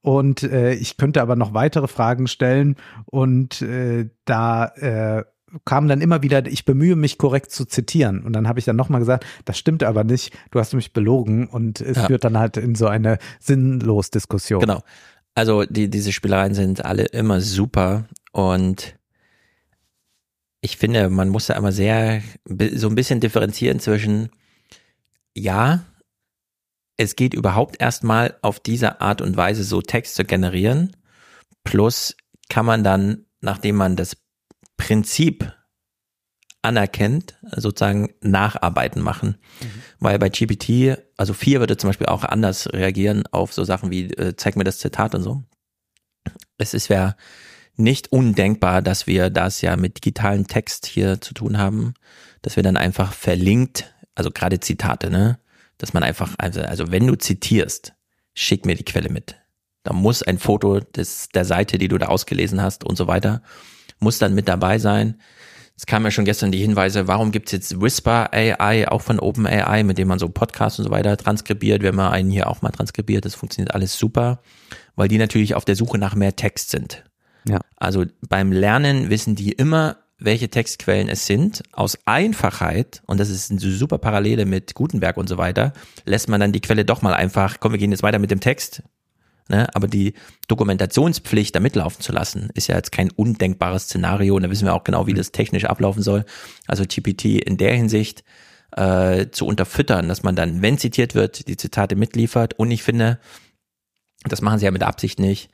Und 0.01 0.43
äh, 0.43 0.73
ich 0.73 0.97
könnte 0.97 1.21
aber 1.21 1.35
noch 1.35 1.53
weitere 1.53 1.87
Fragen 1.87 2.27
stellen 2.27 2.75
und 3.05 3.61
äh, 3.61 4.09
da 4.25 4.65
äh, 4.75 5.23
kam 5.65 5.87
dann 5.87 6.01
immer 6.01 6.21
wieder, 6.23 6.45
ich 6.45 6.65
bemühe 6.65 6.95
mich 6.95 7.17
korrekt 7.17 7.51
zu 7.51 7.65
zitieren. 7.65 8.23
Und 8.23 8.33
dann 8.33 8.47
habe 8.47 8.59
ich 8.59 8.65
dann 8.65 8.75
nochmal 8.75 8.99
gesagt, 8.99 9.25
das 9.45 9.57
stimmt 9.57 9.83
aber 9.83 10.03
nicht, 10.03 10.33
du 10.51 10.59
hast 10.59 10.73
mich 10.73 10.93
belogen 10.93 11.47
und 11.47 11.81
es 11.81 11.97
Ja. 11.97 12.07
führt 12.07 12.23
dann 12.23 12.37
halt 12.37 12.57
in 12.57 12.75
so 12.75 12.87
eine 12.87 13.17
sinnlos 13.39 14.11
Diskussion. 14.11 14.59
Genau. 14.61 14.81
Also 15.35 15.63
die, 15.63 15.89
diese 15.89 16.11
Spielereien 16.11 16.53
sind 16.53 16.83
alle 16.85 17.05
immer 17.05 17.39
super 17.41 18.05
und 18.31 18.95
ich 20.61 20.77
finde, 20.77 21.09
man 21.09 21.29
muss 21.29 21.47
da 21.47 21.55
immer 21.55 21.71
sehr 21.71 22.21
so 22.75 22.87
ein 22.87 22.95
bisschen 22.95 23.19
differenzieren 23.19 23.79
zwischen 23.79 24.29
ja, 25.33 25.83
es 26.97 27.15
geht 27.15 27.33
überhaupt 27.33 27.81
erstmal 27.81 28.37
auf 28.41 28.59
diese 28.59 29.01
Art 29.01 29.21
und 29.21 29.37
Weise 29.37 29.63
so 29.63 29.81
Text 29.81 30.15
zu 30.15 30.23
generieren, 30.25 30.95
plus 31.63 32.15
kann 32.49 32.65
man 32.65 32.83
dann, 32.83 33.25
nachdem 33.39 33.77
man 33.77 33.95
das 33.95 34.15
Prinzip 34.77 35.53
anerkennt, 36.61 37.37
sozusagen 37.55 38.13
Nacharbeiten 38.21 39.01
machen. 39.01 39.37
Weil 39.99 40.19
bei 40.19 40.29
GPT, 40.29 40.97
also 41.17 41.33
4 41.33 41.59
würde 41.59 41.77
zum 41.77 41.89
Beispiel 41.89 42.07
auch 42.07 42.23
anders 42.23 42.71
reagieren 42.71 43.23
auf 43.31 43.53
so 43.53 43.63
Sachen 43.63 43.89
wie, 43.89 44.13
äh, 44.13 44.35
zeig 44.35 44.55
mir 44.55 44.63
das 44.63 44.79
Zitat 44.79 45.15
und 45.15 45.23
so. 45.23 45.43
Es 46.57 46.73
ist 46.73 46.87
ja 46.89 47.15
nicht 47.77 48.11
undenkbar, 48.11 48.81
dass 48.81 49.07
wir 49.07 49.29
das 49.29 49.61
ja 49.61 49.75
mit 49.75 49.97
digitalem 49.97 50.47
Text 50.47 50.85
hier 50.85 51.19
zu 51.19 51.33
tun 51.33 51.57
haben, 51.57 51.93
dass 52.41 52.55
wir 52.55 52.63
dann 52.63 52.77
einfach 52.77 53.13
verlinkt, 53.13 53.93
also 54.13 54.29
gerade 54.29 54.59
Zitate, 54.59 55.09
ne, 55.09 55.39
dass 55.77 55.93
man 55.93 56.03
einfach, 56.03 56.35
also, 56.37 56.61
also 56.61 56.91
wenn 56.91 57.07
du 57.07 57.15
zitierst, 57.15 57.93
schick 58.35 58.65
mir 58.65 58.75
die 58.75 58.85
Quelle 58.85 59.09
mit. 59.09 59.35
Da 59.83 59.93
muss 59.93 60.21
ein 60.21 60.37
Foto 60.37 60.79
des, 60.79 61.29
der 61.29 61.45
Seite, 61.45 61.79
die 61.79 61.87
du 61.87 61.97
da 61.97 62.07
ausgelesen 62.07 62.61
hast 62.61 62.83
und 62.83 62.97
so 62.97 63.07
weiter, 63.07 63.41
muss 64.01 64.19
dann 64.19 64.33
mit 64.33 64.47
dabei 64.47 64.79
sein. 64.79 65.19
Es 65.77 65.85
kam 65.85 66.03
ja 66.03 66.11
schon 66.11 66.25
gestern 66.25 66.51
die 66.51 66.59
Hinweise, 66.59 67.07
warum 67.07 67.31
gibt's 67.31 67.51
jetzt 67.51 67.81
Whisper 67.81 68.31
AI, 68.33 68.87
auch 68.87 69.01
von 69.01 69.19
OpenAI, 69.19 69.83
mit 69.83 69.97
dem 69.97 70.09
man 70.09 70.19
so 70.19 70.29
Podcasts 70.29 70.77
und 70.77 70.85
so 70.85 70.91
weiter 70.91 71.17
transkribiert. 71.17 71.81
Wir 71.81 71.89
haben 71.89 71.99
einen 71.99 72.29
hier 72.29 72.47
auch 72.47 72.61
mal 72.61 72.69
transkribiert, 72.69 73.25
das 73.25 73.33
funktioniert 73.33 73.73
alles 73.73 73.97
super, 73.97 74.41
weil 74.95 75.07
die 75.07 75.17
natürlich 75.17 75.55
auf 75.55 75.65
der 75.65 75.75
Suche 75.75 75.97
nach 75.97 76.13
mehr 76.13 76.35
Text 76.35 76.69
sind. 76.69 77.03
Ja. 77.47 77.61
Also 77.77 78.05
beim 78.29 78.51
Lernen 78.51 79.09
wissen 79.09 79.35
die 79.35 79.53
immer, 79.53 79.97
welche 80.19 80.49
Textquellen 80.49 81.09
es 81.09 81.25
sind. 81.25 81.63
Aus 81.71 81.97
Einfachheit, 82.05 83.01
und 83.07 83.19
das 83.19 83.29
ist 83.29 83.49
eine 83.49 83.59
super 83.59 83.97
Parallele 83.97 84.45
mit 84.45 84.75
Gutenberg 84.75 85.17
und 85.17 85.27
so 85.27 85.37
weiter, 85.37 85.73
lässt 86.05 86.29
man 86.29 86.39
dann 86.39 86.51
die 86.51 86.61
Quelle 86.61 86.85
doch 86.85 87.01
mal 87.01 87.13
einfach, 87.13 87.59
komm, 87.59 87.71
wir 87.71 87.79
gehen 87.79 87.91
jetzt 87.91 88.03
weiter 88.03 88.19
mit 88.19 88.29
dem 88.29 88.39
Text. 88.39 88.83
Ne? 89.51 89.67
Aber 89.75 89.87
die 89.87 90.13
Dokumentationspflicht 90.47 91.53
da 91.53 91.59
mitlaufen 91.59 92.01
zu 92.01 92.11
lassen, 92.13 92.49
ist 92.55 92.67
ja 92.67 92.75
jetzt 92.77 92.91
kein 92.91 93.11
undenkbares 93.11 93.83
Szenario. 93.83 94.35
Und 94.35 94.43
da 94.43 94.49
wissen 94.49 94.65
wir 94.65 94.73
auch 94.73 94.85
genau, 94.85 95.05
wie 95.07 95.13
das 95.13 95.31
technisch 95.33 95.65
ablaufen 95.65 96.01
soll. 96.01 96.25
Also 96.67 96.85
GPT 96.85 97.25
in 97.45 97.57
der 97.57 97.75
Hinsicht 97.75 98.23
äh, 98.75 99.27
zu 99.31 99.45
unterfüttern, 99.45 100.07
dass 100.07 100.23
man 100.23 100.35
dann, 100.35 100.61
wenn 100.61 100.77
zitiert 100.77 101.13
wird, 101.15 101.47
die 101.49 101.57
Zitate 101.57 101.97
mitliefert. 101.97 102.57
Und 102.57 102.71
ich 102.71 102.81
finde, 102.81 103.19
das 104.23 104.41
machen 104.41 104.57
sie 104.59 104.65
ja 104.65 104.71
mit 104.71 104.83
Absicht 104.83 105.19
nicht. 105.19 105.49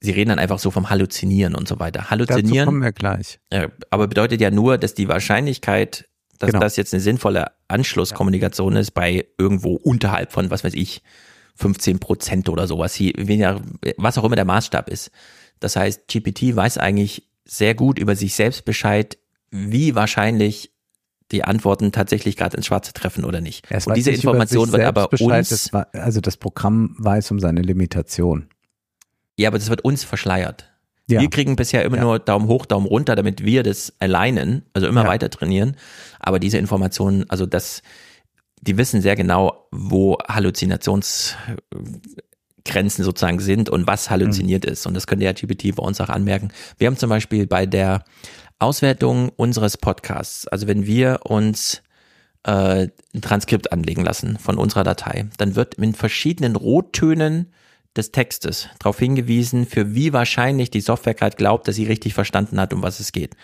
Sie 0.00 0.12
reden 0.12 0.30
dann 0.30 0.38
einfach 0.38 0.58
so 0.58 0.70
vom 0.70 0.88
Halluzinieren 0.88 1.54
und 1.54 1.68
so 1.68 1.78
weiter. 1.78 2.00
Dazu 2.00 2.10
Halluzinieren. 2.12 2.64
kommen 2.64 2.82
wir 2.82 2.92
gleich. 2.92 3.38
Ja, 3.52 3.68
aber 3.90 4.08
bedeutet 4.08 4.40
ja 4.40 4.50
nur, 4.50 4.78
dass 4.78 4.94
die 4.94 5.08
Wahrscheinlichkeit, 5.08 6.08
dass 6.38 6.48
Genau. 6.48 6.60
das 6.60 6.76
jetzt 6.76 6.94
eine 6.94 7.02
sinnvolle 7.02 7.48
Anschlusskommunikation 7.68 8.76
ist, 8.76 8.92
bei 8.92 9.26
irgendwo 9.36 9.74
unterhalb 9.74 10.32
von, 10.32 10.50
was 10.50 10.64
weiß 10.64 10.72
ich, 10.72 11.02
15 11.60 11.98
Prozent 11.98 12.48
oder 12.48 12.66
sowas, 12.66 12.94
hier, 12.94 13.12
weniger, 13.16 13.60
was 13.96 14.16
auch 14.18 14.24
immer 14.24 14.36
der 14.36 14.44
Maßstab 14.46 14.88
ist. 14.88 15.10
Das 15.60 15.76
heißt, 15.76 16.08
GPT 16.08 16.56
weiß 16.56 16.78
eigentlich 16.78 17.28
sehr 17.44 17.74
gut 17.74 17.98
über 17.98 18.16
sich 18.16 18.34
selbst 18.34 18.64
Bescheid, 18.64 19.18
wie 19.50 19.94
wahrscheinlich 19.94 20.72
die 21.32 21.44
Antworten 21.44 21.92
tatsächlich 21.92 22.36
gerade 22.36 22.56
ins 22.56 22.66
Schwarze 22.66 22.92
treffen 22.92 23.24
oder 23.24 23.40
nicht. 23.40 23.66
Es 23.70 23.86
Und 23.86 23.96
diese 23.96 24.10
nicht 24.10 24.24
Information 24.24 24.72
wird 24.72 24.82
aber 24.82 25.06
Bescheid, 25.08 25.38
uns, 25.40 25.48
das 25.50 25.72
war, 25.72 25.88
also 25.92 26.20
das 26.20 26.36
Programm 26.36 26.96
weiß 26.98 27.30
um 27.30 27.38
seine 27.40 27.60
Limitation. 27.62 28.48
ja, 29.36 29.48
aber 29.48 29.58
das 29.58 29.70
wird 29.70 29.82
uns 29.84 30.02
verschleiert. 30.02 30.66
Ja. 31.08 31.20
Wir 31.20 31.28
kriegen 31.30 31.56
bisher 31.56 31.84
immer 31.84 31.96
Ja. 31.96 32.02
nur 32.04 32.18
Daumen 32.20 32.46
hoch, 32.46 32.66
Daumen 32.66 32.86
runter, 32.86 33.16
damit 33.16 33.44
wir 33.44 33.62
das 33.64 33.92
alleinen, 33.98 34.62
also 34.74 34.86
immer 34.86 35.02
Ja. 35.04 35.08
weiter 35.08 35.28
trainieren. 35.30 35.76
Aber 36.20 36.38
diese 36.38 36.58
Informationen, 36.58 37.28
also 37.28 37.46
das, 37.46 37.82
die 38.60 38.76
wissen 38.76 39.00
sehr 39.00 39.16
genau, 39.16 39.66
wo 39.70 40.18
Halluzinationsgrenzen 40.28 43.04
sozusagen 43.04 43.40
sind 43.40 43.68
und 43.68 43.86
was 43.86 44.10
halluziniert 44.10 44.64
ist. 44.64 44.86
Und 44.86 44.94
das 44.94 45.06
könnte 45.06 45.24
ja 45.24 45.32
GPT 45.32 45.76
bei 45.76 45.82
uns 45.82 46.00
auch 46.00 46.08
anmerken. 46.08 46.52
Wir 46.78 46.86
haben 46.86 46.96
zum 46.96 47.10
Beispiel 47.10 47.46
bei 47.46 47.66
der 47.66 48.04
Auswertung 48.58 49.30
unseres 49.30 49.78
Podcasts, 49.78 50.46
also 50.46 50.66
wenn 50.66 50.86
wir 50.86 51.20
uns 51.24 51.82
äh, 52.44 52.88
ein 53.14 53.22
Transkript 53.22 53.72
anlegen 53.72 54.04
lassen 54.04 54.38
von 54.38 54.58
unserer 54.58 54.84
Datei, 54.84 55.28
dann 55.38 55.56
wird 55.56 55.74
in 55.74 55.94
verschiedenen 55.94 56.56
Rottönen 56.56 57.52
des 57.96 58.12
Textes 58.12 58.68
darauf 58.78 58.98
hingewiesen, 58.98 59.66
für 59.66 59.94
wie 59.94 60.12
wahrscheinlich 60.12 60.70
die 60.70 60.80
Software 60.80 61.14
gerade 61.14 61.36
glaubt, 61.36 61.66
dass 61.66 61.76
sie 61.76 61.86
richtig 61.86 62.14
verstanden 62.14 62.60
hat, 62.60 62.72
um 62.72 62.82
was 62.82 63.00
es 63.00 63.12
geht. 63.12 63.34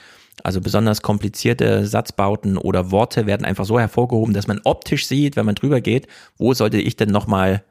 Also 0.43 0.61
besonders 0.61 1.03
komplizierte 1.03 1.87
Satzbauten 1.87 2.57
oder 2.59 2.91
Worte 2.91 3.27
werden 3.27 3.45
einfach 3.47 3.65
so 3.65 3.81
hervorgehoben, 3.81 4.35
dass 4.35 4.47
man 4.47 4.61
optisch 4.65 5.07
sieht, 5.07 5.37
wenn 5.37 5.47
man 5.47 5.55
drüber 5.55 5.81
geht, 5.81 6.07
wo 6.37 6.53
sollte 6.55 6.79
ich 6.79 6.97
denn 6.97 7.11
nochmal 7.11 7.63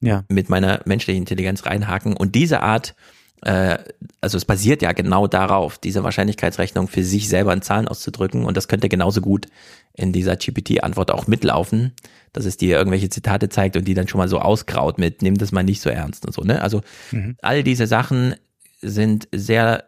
Ja. 0.00 0.24
mit 0.28 0.48
meiner 0.48 0.80
menschlichen 0.84 1.22
Intelligenz 1.22 1.66
reinhaken. 1.66 2.16
Und 2.16 2.34
diese 2.34 2.60
Art 2.62 2.94
äh, 3.42 3.78
also 4.20 4.36
es 4.36 4.44
basiert 4.44 4.82
ja 4.82 4.92
genau 4.92 5.26
darauf, 5.26 5.78
diese 5.78 6.04
Wahrscheinlichkeitsrechnung 6.04 6.88
für 6.88 7.02
sich 7.02 7.26
selber 7.30 7.54
in 7.54 7.62
Zahlen 7.62 7.88
auszudrücken 7.88 8.44
und 8.44 8.54
das 8.54 8.68
könnte 8.68 8.90
genauso 8.90 9.22
gut 9.22 9.46
in 9.94 10.12
dieser 10.12 10.36
GPT-Antwort 10.36 11.10
auch 11.10 11.26
mitlaufen, 11.26 11.92
dass 12.34 12.44
es 12.44 12.58
dir 12.58 12.76
irgendwelche 12.76 13.08
Zitate 13.08 13.48
zeigt 13.48 13.76
und 13.78 13.88
die 13.88 13.94
dann 13.94 14.08
schon 14.08 14.18
mal 14.18 14.28
so 14.28 14.40
ausgraut 14.40 14.98
mit, 14.98 15.22
nimm 15.22 15.38
das 15.38 15.52
mal 15.52 15.62
nicht 15.62 15.80
so 15.80 15.88
ernst 15.88 16.26
und 16.26 16.34
so, 16.34 16.42
ne? 16.42 16.60
Also 16.60 16.82
Mhm. 17.12 17.36
all 17.40 17.62
diese 17.62 17.86
Sachen 17.86 18.34
sind 18.82 19.26
sehr, 19.32 19.84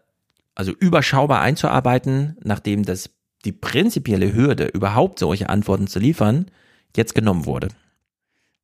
also 0.54 0.72
überschaubar 0.72 1.40
einzuarbeiten, 1.40 2.36
nachdem 2.42 2.84
das 2.84 3.10
die 3.44 3.52
prinzipielle 3.52 4.32
Hürde, 4.32 4.66
überhaupt 4.66 5.18
solche 5.18 5.48
Antworten 5.48 5.86
zu 5.86 5.98
liefern, 5.98 6.46
jetzt 6.96 7.14
genommen 7.14 7.46
wurde. 7.46 7.68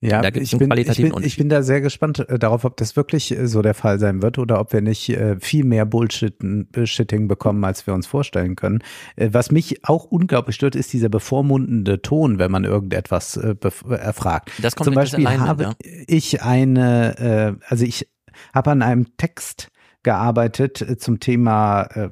Ja, 0.00 0.22
ich 0.22 0.56
bin, 0.56 0.70
ich, 0.76 0.96
bin, 0.96 1.12
ich 1.24 1.36
bin 1.36 1.48
da 1.48 1.64
sehr 1.64 1.80
gespannt 1.80 2.20
äh, 2.20 2.38
darauf, 2.38 2.64
ob 2.64 2.76
das 2.76 2.94
wirklich 2.94 3.36
äh, 3.36 3.48
so 3.48 3.62
der 3.62 3.74
Fall 3.74 3.98
sein 3.98 4.22
wird 4.22 4.38
oder 4.38 4.60
ob 4.60 4.72
wir 4.72 4.80
nicht 4.80 5.08
äh, 5.08 5.40
viel 5.40 5.64
mehr 5.64 5.86
Bullshitting 5.86 7.26
bekommen, 7.26 7.64
als 7.64 7.84
wir 7.84 7.94
uns 7.94 8.06
vorstellen 8.06 8.54
können. 8.54 8.78
Was 9.16 9.50
mich 9.50 9.84
auch 9.84 10.04
unglaublich 10.04 10.54
stört, 10.54 10.76
ist 10.76 10.92
dieser 10.92 11.08
bevormundende 11.08 12.00
Ton, 12.00 12.38
wenn 12.38 12.52
man 12.52 12.62
irgendetwas 12.62 13.36
erfragt. 13.36 14.52
Das 14.62 14.76
kommt 14.76 14.84
Zum 14.84 14.94
Beispiel 14.94 15.28
habe 15.28 15.62
ja. 15.64 15.74
ich 16.06 16.42
eine, 16.42 17.58
also 17.66 17.84
ich 17.84 18.08
habe 18.54 18.70
an 18.70 18.82
einem 18.82 19.16
Text 19.16 19.70
gearbeitet 20.02 20.82
äh, 20.82 20.96
zum 20.96 21.20
Thema 21.20 21.82
äh, 21.94 22.10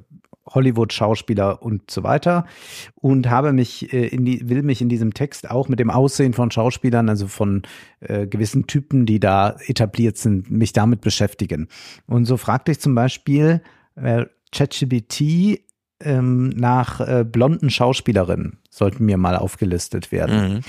Hollywood-Schauspieler 0.48 1.62
und 1.62 1.90
so 1.90 2.02
weiter 2.02 2.46
und 2.94 3.28
habe 3.28 3.52
mich 3.52 3.92
äh, 3.92 4.06
in 4.06 4.24
die, 4.24 4.48
will 4.48 4.62
mich 4.62 4.80
in 4.80 4.88
diesem 4.88 5.12
Text 5.14 5.50
auch 5.50 5.68
mit 5.68 5.80
dem 5.80 5.90
Aussehen 5.90 6.34
von 6.34 6.50
Schauspielern, 6.50 7.08
also 7.08 7.26
von 7.26 7.62
äh, 8.00 8.26
gewissen 8.26 8.66
Typen, 8.66 9.06
die 9.06 9.20
da 9.20 9.56
etabliert 9.66 10.16
sind, 10.16 10.50
mich 10.50 10.72
damit 10.72 11.00
beschäftigen. 11.00 11.68
Und 12.06 12.26
so 12.26 12.36
fragte 12.36 12.72
ich 12.72 12.80
zum 12.80 12.94
Beispiel 12.94 13.60
äh, 13.96 14.26
ChatGPT 14.52 15.60
ähm, 16.00 16.50
nach 16.50 17.00
äh, 17.00 17.24
blonden 17.24 17.70
Schauspielerinnen, 17.70 18.58
sollten 18.70 19.04
mir 19.04 19.16
mal 19.16 19.36
aufgelistet 19.36 20.12
werden. 20.12 20.54
Mhm. 20.54 20.60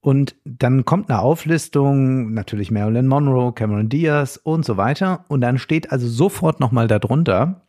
Und 0.00 0.34
dann 0.44 0.84
kommt 0.84 1.10
eine 1.10 1.20
Auflistung, 1.20 2.32
natürlich 2.32 2.70
Marilyn 2.70 3.06
Monroe, 3.06 3.52
Cameron 3.52 3.88
Diaz 3.88 4.40
und 4.42 4.64
so 4.64 4.76
weiter. 4.76 5.24
Und 5.28 5.42
dann 5.42 5.58
steht 5.58 5.92
also 5.92 6.08
sofort 6.08 6.58
nochmal 6.58 6.88
darunter, 6.88 7.62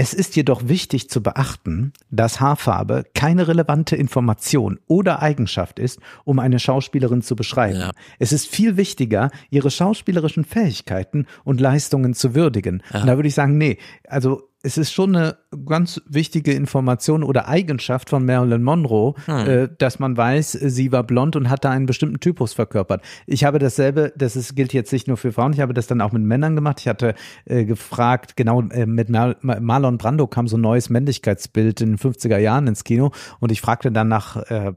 es 0.00 0.14
ist 0.14 0.36
jedoch 0.36 0.68
wichtig 0.68 1.10
zu 1.10 1.24
beachten, 1.24 1.92
dass 2.08 2.40
Haarfarbe 2.40 3.02
keine 3.14 3.48
relevante 3.48 3.96
Information 3.96 4.78
oder 4.86 5.22
Eigenschaft 5.22 5.80
ist, 5.80 5.98
um 6.22 6.38
eine 6.38 6.60
Schauspielerin 6.60 7.20
zu 7.20 7.34
beschreiben. 7.34 7.90
Es 8.20 8.32
ist 8.32 8.46
viel 8.46 8.76
wichtiger, 8.76 9.32
ihre 9.50 9.72
schauspielerischen 9.72 10.44
Fähigkeiten 10.44 11.26
und 11.42 11.60
Leistungen 11.60 12.14
zu 12.14 12.36
würdigen. 12.36 12.84
Ja. 12.92 13.00
Und 13.00 13.08
da 13.08 13.16
würde 13.16 13.26
ich 13.26 13.34
sagen, 13.34 13.58
nee, 13.58 13.78
also 14.06 14.47
es 14.62 14.76
ist 14.76 14.92
schon 14.92 15.14
eine 15.14 15.36
ganz 15.66 16.00
wichtige 16.06 16.52
Information 16.52 17.22
oder 17.22 17.46
Eigenschaft 17.48 18.10
von 18.10 18.24
Marilyn 18.24 18.62
Monroe, 18.62 19.14
Hm. 19.26 19.48
äh, 19.48 19.68
dass 19.78 19.98
man 19.98 20.16
weiß, 20.16 20.52
sie 20.52 20.90
war 20.90 21.04
blond 21.04 21.36
und 21.36 21.48
hat 21.48 21.64
da 21.64 21.70
einen 21.70 21.86
bestimmten 21.86 22.18
Typus 22.18 22.54
verkörpert. 22.54 23.02
Ich 23.26 23.44
habe 23.44 23.58
dasselbe, 23.58 24.12
das 24.16 24.34
ist, 24.34 24.56
gilt 24.56 24.72
jetzt 24.72 24.92
nicht 24.92 25.06
nur 25.06 25.16
für 25.16 25.32
Frauen, 25.32 25.52
ich 25.52 25.60
habe 25.60 25.74
das 25.74 25.86
dann 25.86 26.00
auch 26.00 26.12
mit 26.12 26.22
Männern 26.22 26.56
gemacht. 26.56 26.80
Ich 26.80 26.88
hatte 26.88 27.14
äh, 27.44 27.64
gefragt, 27.64 28.36
genau 28.36 28.62
äh, 28.62 28.86
mit 28.86 29.08
Mar 29.10 29.36
Marlon 29.42 29.96
Brando 29.98 30.26
kam 30.26 30.48
so 30.48 30.56
ein 30.56 30.60
neues 30.60 30.90
Männlichkeitsbild 30.90 31.80
in 31.80 31.90
den 31.90 31.98
50er 31.98 32.38
Jahren 32.38 32.66
ins 32.66 32.82
Kino 32.84 33.12
und 33.40 33.52
ich 33.52 33.60
fragte 33.60 33.92
dann 33.92 34.08
nach 34.08 34.36
äh, 34.50 34.72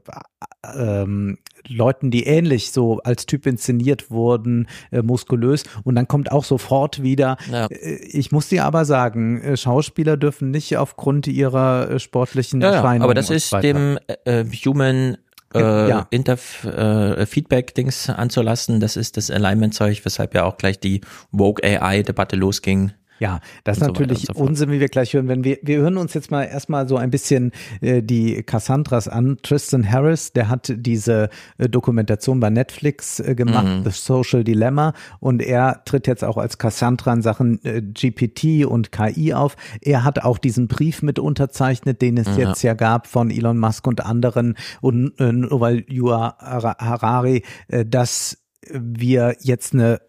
ähm, 0.76 1.38
Leuten, 1.68 2.10
die 2.10 2.24
ähnlich 2.24 2.72
so 2.72 2.98
als 3.00 3.26
Typ 3.26 3.46
inszeniert 3.46 4.10
wurden, 4.10 4.68
äh, 4.90 5.02
muskulös. 5.02 5.64
Und 5.84 5.94
dann 5.94 6.08
kommt 6.08 6.32
auch 6.32 6.44
sofort 6.44 7.02
wieder, 7.02 7.36
Ja. 7.50 7.66
äh, 7.66 7.94
ich 8.04 8.32
muss 8.32 8.48
dir 8.48 8.64
aber 8.64 8.84
sagen, 8.84 9.40
äh, 9.42 9.56
Schauspieler 9.56 10.16
dürfen 10.16 10.50
nicht 10.50 10.76
aufgrund 10.76 11.26
ihrer 11.26 11.90
äh, 11.90 11.98
sportlichen 11.98 12.60
Ja, 12.60 12.70
Erscheinungen. 12.72 13.02
aber 13.02 13.14
das 13.14 13.30
ist 13.30 13.52
dem 13.62 13.98
äh, 14.24 14.44
Human 14.66 15.18
äh, 15.54 15.88
Ja. 15.88 16.08
Äh, 16.10 17.26
Feedback-Dings 17.26 18.08
anzulassen. 18.10 18.80
Das 18.80 18.96
ist 18.96 19.16
das 19.16 19.30
Alignment-Zeug, 19.30 20.04
weshalb 20.04 20.34
ja 20.34 20.44
auch 20.44 20.56
gleich 20.56 20.80
die 20.80 21.02
Woke 21.30 21.62
AI-Debatte 21.62 22.36
losging. 22.36 22.92
Ja, 23.22 23.38
das 23.62 23.76
ist 23.78 23.84
so 23.84 23.86
natürlich 23.92 24.26
so. 24.26 24.42
Unsinn, 24.42 24.72
wie 24.72 24.80
wir 24.80 24.88
gleich 24.88 25.14
hören. 25.14 25.28
Wenn 25.28 25.44
wir, 25.44 25.58
wir 25.62 25.78
hören 25.78 25.96
uns 25.96 26.12
jetzt 26.12 26.32
mal 26.32 26.42
erstmal 26.42 26.88
so 26.88 26.96
ein 26.96 27.10
bisschen 27.10 27.52
äh, 27.80 28.02
die 28.02 28.42
Cassandras 28.42 29.06
an. 29.06 29.36
Tristan 29.44 29.88
Harris, 29.88 30.32
der 30.32 30.48
hat 30.48 30.72
diese 30.76 31.28
äh, 31.56 31.68
Dokumentation 31.68 32.40
bei 32.40 32.50
Netflix 32.50 33.20
äh, 33.20 33.36
gemacht, 33.36 33.62
Mhm. 33.66 33.84
The 33.84 33.90
Social 33.92 34.42
Dilemma, 34.42 34.92
und 35.20 35.40
er 35.40 35.82
tritt 35.84 36.08
jetzt 36.08 36.24
auch 36.24 36.36
als 36.36 36.58
Cassandra 36.58 37.12
in 37.12 37.22
Sachen 37.22 37.64
äh, 37.64 37.80
GPT 37.80 38.66
und 38.66 38.90
KI 38.90 39.34
auf. 39.34 39.54
Er 39.80 40.02
hat 40.02 40.18
auch 40.24 40.38
diesen 40.38 40.66
Brief 40.66 41.02
mit 41.02 41.20
unterzeichnet, 41.20 42.02
den 42.02 42.16
es 42.18 42.26
Ja. 42.36 42.48
jetzt 42.48 42.62
ja 42.64 42.74
gab 42.74 43.06
von 43.06 43.30
Elon 43.30 43.58
Musk 43.58 43.86
und 43.86 44.04
anderen 44.04 44.56
und 44.80 45.12
äh, 45.20 45.30
Noval 45.30 45.84
Yuval 45.88 46.32
Harari, 46.40 47.44
äh, 47.68 47.84
dass 47.86 48.38
wir 48.68 49.36
jetzt 49.40 49.74
eine 49.74 50.00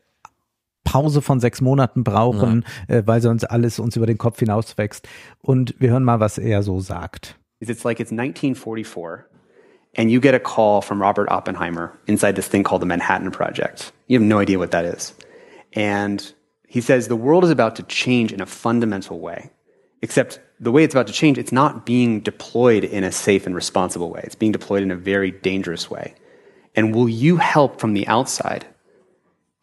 Pause 0.94 1.22
von 1.22 1.40
sechs 1.40 1.60
Monaten 1.60 2.04
brauchen, 2.04 2.66
äh, 2.88 3.02
weil 3.06 3.20
sonst 3.22 3.46
alles 3.46 3.80
uns 3.80 3.96
über 3.96 4.06
den 4.06 4.20
Kopf 4.20 4.38
hinauswächst. 4.38 5.08
Und 5.42 5.74
wir 5.80 5.90
hören 5.90 6.04
mal, 6.04 6.20
was 6.20 6.38
er 6.38 6.62
so 6.62 6.80
sagt. 6.80 7.36
is 7.64 7.70
it's 7.70 7.86
like 7.86 8.00
it's 8.00 8.12
1944 8.12 9.28
and 9.96 10.12
you 10.12 10.20
get 10.20 10.36
a 10.36 10.40
call 10.40 10.82
from 10.82 11.02
Robert 11.02 11.30
Oppenheimer 11.32 11.98
inside 12.08 12.36
this 12.36 12.48
thing 12.48 12.64
called 12.64 12.82
the 12.82 12.86
Manhattan 12.86 13.32
Project. 13.32 13.92
You 14.08 14.20
have 14.20 14.28
no 14.28 14.40
idea 14.40 14.60
what 14.60 14.72
that 14.72 14.86
is. 14.86 15.14
And 15.74 16.20
he 16.68 16.82
says 16.82 17.08
the 17.08 17.16
world 17.16 17.44
is 17.44 17.52
about 17.52 17.76
to 17.78 17.84
change 17.84 18.34
in 18.34 18.42
a 18.42 18.46
fundamental 18.46 19.20
way. 19.20 19.50
Except 20.02 20.40
the 20.60 20.72
way 20.72 20.84
it's 20.84 20.94
about 20.94 21.08
to 21.08 21.14
change, 21.14 21.38
it's 21.38 21.54
not 21.54 21.86
being 21.86 22.20
deployed 22.20 22.84
in 22.84 23.04
a 23.04 23.12
safe 23.12 23.46
and 23.46 23.56
responsible 23.56 24.10
way. 24.10 24.22
It's 24.24 24.36
being 24.36 24.52
deployed 24.52 24.84
in 24.84 24.92
a 24.92 24.98
very 24.98 25.32
dangerous 25.32 25.90
way. 25.90 26.16
And 26.76 26.94
will 26.94 27.08
you 27.08 27.38
help 27.38 27.80
from 27.80 27.94
the 27.94 28.06
outside? 28.08 28.66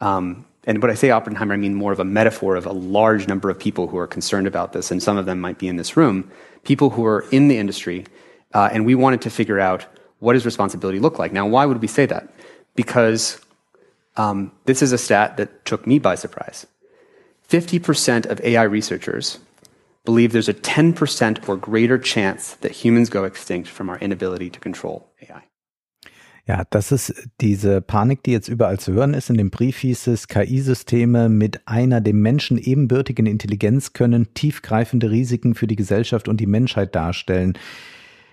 Um, 0.01 0.47
and 0.65 0.83
when 0.83 0.91
I 0.91 0.95
say 0.95 1.11
Oppenheimer, 1.11 1.55
I 1.55 1.57
mean 1.57 1.75
more 1.75 1.93
of 1.93 2.01
a 2.01 2.05
metaphor 2.05 2.57
of 2.57 2.67
a 2.67 2.73
large 2.73 3.27
number 3.27 3.49
of 3.49 3.59
people 3.59 3.89
who 3.89 3.97
are 3.97 4.07
concerned 4.07 4.47
about 4.47 4.73
this, 4.73 4.91
and 4.91 5.03
some 5.03 5.17
of 5.17 5.27
them 5.27 5.41
might 5.41 5.59
be 5.59 5.69
in 5.69 5.77
this 5.77 5.97
room, 5.97 6.31
people 6.65 6.91
who 6.91 7.05
are 7.07 7.25
in 7.31 7.49
the 7.49 7.57
industry, 7.57 8.05
uh, 8.53 8.69
and 8.73 8.85
we 8.85 8.95
wanted 8.95 9.23
to 9.23 9.31
figure 9.31 9.59
out 9.59 9.87
what 10.19 10.35
does 10.35 10.45
responsibility 10.45 10.99
look 10.99 11.19
like. 11.19 11.33
Now, 11.33 11.47
why 11.47 11.65
would 11.65 11.81
we 11.81 11.87
say 11.89 12.05
that? 12.07 12.33
Because 12.75 13.41
um, 14.17 14.53
this 14.67 14.83
is 14.83 14.93
a 14.93 14.99
stat 14.99 15.39
that 15.39 15.65
took 15.65 15.87
me 15.87 15.99
by 15.99 16.15
surprise. 16.15 16.67
50% 17.49 18.27
of 18.27 18.41
AI 18.43 18.63
researchers 18.63 19.39
believe 20.05 20.33
there's 20.33 20.49
a 20.49 20.55
10% 20.55 21.49
or 21.49 21.57
greater 21.57 21.99
chance 21.99 22.55
that 22.57 22.73
humans 22.73 23.09
go 23.09 23.25
extinct 23.25 23.69
from 23.69 23.89
our 23.89 23.99
inability 23.99 24.51
to 24.51 24.61
control 24.61 25.11
AI. 25.23 25.45
Ja, 26.51 26.65
das 26.69 26.91
ist 26.91 27.15
diese 27.41 27.81
Panik, 27.81 28.25
die 28.25 28.33
jetzt 28.33 28.49
überall 28.49 28.81
zu 28.81 28.93
hören 28.93 29.15
ist. 29.15 29.31
In 29.31 29.37
dem 29.37 29.51
Brief 29.51 29.79
hieß 29.79 30.09
es, 30.09 30.27
KI-Systeme 30.27 31.29
mit 31.29 31.61
einer 31.69 32.01
dem 32.01 32.23
Menschen 32.23 32.59
ebenbürtigen 32.59 33.27
Intelligenz 33.27 33.93
können 33.93 34.35
tiefgreifende 34.35 35.13
Risiken 35.13 35.55
für 35.55 35.69
die 35.69 35.77
Gesellschaft 35.77 36.27
und 36.27 36.41
die 36.41 36.49
Menschheit 36.49 36.97
darstellen. 36.97 37.57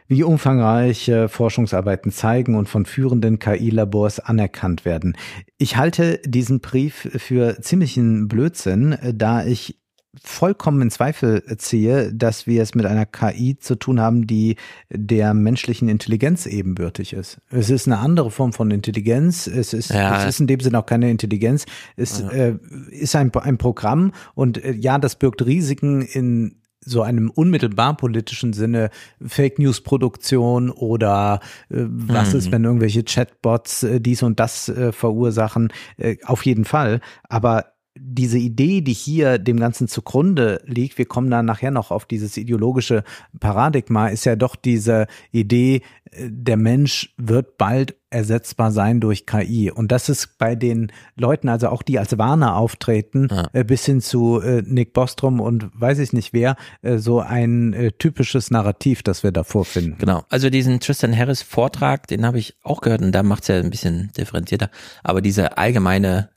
Wie 0.07 0.23
umfangreiche 0.23 1.29
Forschungsarbeiten 1.29 2.11
zeigen 2.11 2.55
und 2.55 2.67
von 2.67 2.87
führenden 2.87 3.37
KI-Labors 3.37 4.19
anerkannt 4.19 4.83
werden. 4.83 5.15
Ich 5.59 5.77
halte 5.77 6.19
diesen 6.25 6.59
Brief 6.59 7.07
für 7.17 7.61
ziemlichen 7.61 8.27
Blödsinn, 8.27 8.97
da 9.13 9.45
ich 9.45 9.77
vollkommen 10.23 10.81
in 10.81 10.89
Zweifel 10.91 11.43
ziehe, 11.57 12.13
dass 12.13 12.47
wir 12.47 12.61
es 12.63 12.75
mit 12.75 12.85
einer 12.85 13.05
KI 13.05 13.57
zu 13.59 13.75
tun 13.75 13.99
haben, 13.99 14.27
die 14.27 14.55
der 14.89 15.33
menschlichen 15.33 15.89
Intelligenz 15.89 16.45
ebenbürtig 16.45 17.13
ist. 17.13 17.39
Es 17.49 17.69
ist 17.69 17.87
eine 17.87 17.99
andere 17.99 18.31
Form 18.31 18.53
von 18.53 18.71
Intelligenz. 18.71 19.47
Es 19.47 19.73
ist, 19.73 19.89
Ja. 19.91 20.17
es 20.19 20.25
ist 20.35 20.39
in 20.39 20.47
dem 20.47 20.59
Sinne 20.59 20.79
auch 20.79 20.85
keine 20.85 21.09
Intelligenz. 21.11 21.65
Es 21.95 22.19
Ja. 22.19 22.29
äh, 22.29 22.57
ist 22.91 23.15
ein, 23.15 23.33
ein 23.35 23.57
Programm 23.57 24.11
und 24.35 24.63
äh, 24.63 24.71
ja, 24.73 24.97
das 24.99 25.15
birgt 25.17 25.45
Risiken 25.45 26.01
in 26.01 26.61
so 26.89 27.01
einem 27.01 27.29
unmittelbar 27.29 27.97
politischen 27.97 28.53
Sinne 28.53 28.91
Fake 29.25 29.59
News 29.59 29.81
Produktion 29.81 30.69
oder 30.69 31.41
äh, 31.69 31.83
was 31.89 32.31
Mhm. 32.31 32.39
ist, 32.39 32.51
wenn 32.51 32.63
irgendwelche 32.63 33.03
Chatbots 33.03 33.83
äh, 33.83 33.99
dies 33.99 34.23
und 34.23 34.39
das 34.39 34.69
äh, 34.69 34.91
verursachen, 34.93 35.73
äh, 35.97 36.15
auf 36.23 36.45
jeden 36.45 36.63
Fall. 36.63 37.01
Aber 37.27 37.65
diese 37.99 38.37
Idee, 38.37 38.81
die 38.81 38.93
hier 38.93 39.37
dem 39.37 39.59
Ganzen 39.59 39.87
zugrunde 39.87 40.61
liegt, 40.65 40.97
wir 40.97 41.05
kommen 41.05 41.29
dann 41.29 41.45
nachher 41.45 41.71
noch 41.71 41.91
auf 41.91 42.05
dieses 42.05 42.37
ideologische 42.37 43.03
Paradigma, 43.39 44.07
ist 44.07 44.25
ja 44.25 44.35
doch 44.35 44.55
diese 44.55 45.07
Idee, 45.31 45.81
äh, 46.11 46.29
der 46.29 46.57
Mensch 46.57 47.13
wird 47.17 47.57
bald 47.57 47.95
ersetzbar 48.09 48.71
sein 48.71 49.01
durch 49.01 49.25
KI. 49.25 49.69
Und 49.69 49.91
das 49.91 50.07
ist 50.07 50.37
bei 50.37 50.55
den 50.55 50.91
Leuten, 51.15 51.49
also 51.49 51.67
auch 51.69 51.81
die 51.81 51.99
als 51.99 52.17
Warner 52.17 52.55
auftreten, 52.55 53.27
äh, 53.51 53.65
bis 53.65 53.85
hin 53.85 53.99
zu 53.99 54.39
äh, 54.39 54.63
Nick 54.65 54.93
Bostrom 54.93 55.41
und 55.41 55.69
weiß 55.73 55.99
ich 55.99 56.13
nicht 56.13 56.31
wer, 56.31 56.55
so 56.83 57.19
ein 57.19 57.91
typisches 57.97 58.49
Narrativ, 58.49 59.03
das 59.03 59.23
wir 59.23 59.31
da 59.31 59.43
vorfinden. 59.43 59.97
Genau. 59.99 60.23
Also 60.29 60.49
diesen 60.49 60.79
Tristan 60.79 61.15
Harris 61.15 61.41
Vortrag, 61.41 62.07
den 62.07 62.25
habe 62.25 62.39
ich 62.39 62.55
auch 62.63 62.81
gehört 62.81 63.01
und 63.01 63.11
da 63.11 63.23
macht 63.23 63.43
es 63.43 63.49
ja 63.49 63.55
ein 63.55 63.69
bisschen 63.69 64.11
differenzierter. 64.17 64.69
Aber 65.03 65.21
diese 65.21 65.57
allgemeine 65.57 66.29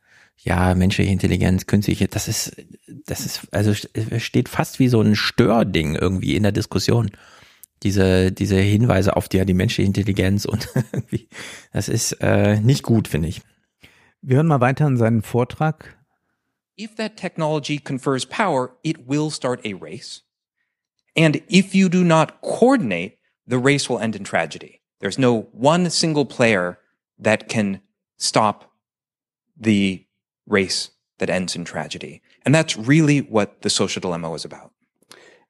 ja, 0.42 0.74
menschliche 0.74 1.10
Intelligenz, 1.10 1.66
künstliche, 1.66 2.08
das 2.08 2.28
ist, 2.28 2.56
das 2.86 3.26
ist, 3.26 3.52
also 3.52 3.72
es 3.72 4.22
steht 4.22 4.48
fast 4.48 4.78
wie 4.78 4.88
so 4.88 5.00
ein 5.00 5.14
Störding 5.14 5.94
irgendwie 5.94 6.34
in 6.36 6.42
der 6.42 6.52
Diskussion. 6.52 7.10
Diese, 7.82 8.30
diese 8.32 8.58
Hinweise 8.58 9.16
auf 9.16 9.28
die, 9.28 9.44
die 9.44 9.54
menschliche 9.54 9.86
Intelligenz 9.86 10.44
und 10.44 10.68
irgendwie, 10.92 11.28
das 11.72 11.88
ist 11.88 12.12
äh, 12.20 12.60
nicht 12.60 12.82
gut, 12.82 13.08
finde 13.08 13.28
ich. 13.28 13.42
Wir 14.22 14.36
hören 14.36 14.46
mal 14.46 14.60
weiter 14.60 14.86
in 14.86 14.96
seinen 14.96 15.22
Vortrag. 15.22 15.96
If 16.78 16.94
that 16.96 17.16
technology 17.16 17.78
confers 17.78 18.24
power, 18.26 18.76
it 18.82 19.08
will 19.08 19.30
start 19.30 19.60
a 19.64 19.74
race. 19.74 20.22
And 21.16 21.36
if 21.50 21.74
you 21.74 21.88
do 21.88 22.04
not 22.04 22.40
coordinate, 22.40 23.18
the 23.46 23.58
race 23.58 23.88
will 23.88 23.98
end 23.98 24.14
in 24.16 24.24
tragedy. 24.24 24.80
There's 25.00 25.18
no 25.18 25.48
one 25.52 25.90
single 25.90 26.24
player 26.24 26.78
that 27.18 27.48
can 27.48 27.80
stop 28.18 28.70
the 29.58 30.06
race 30.50 30.90
that 31.18 31.30
ends 31.30 31.54
in 31.54 31.64
tragedy. 31.64 32.20
And 32.44 32.54
that's 32.54 32.76
really 32.76 33.20
what 33.20 33.62
the 33.62 33.70
social 33.70 34.00
dilemma 34.00 34.30
was 34.30 34.44
about. 34.44 34.72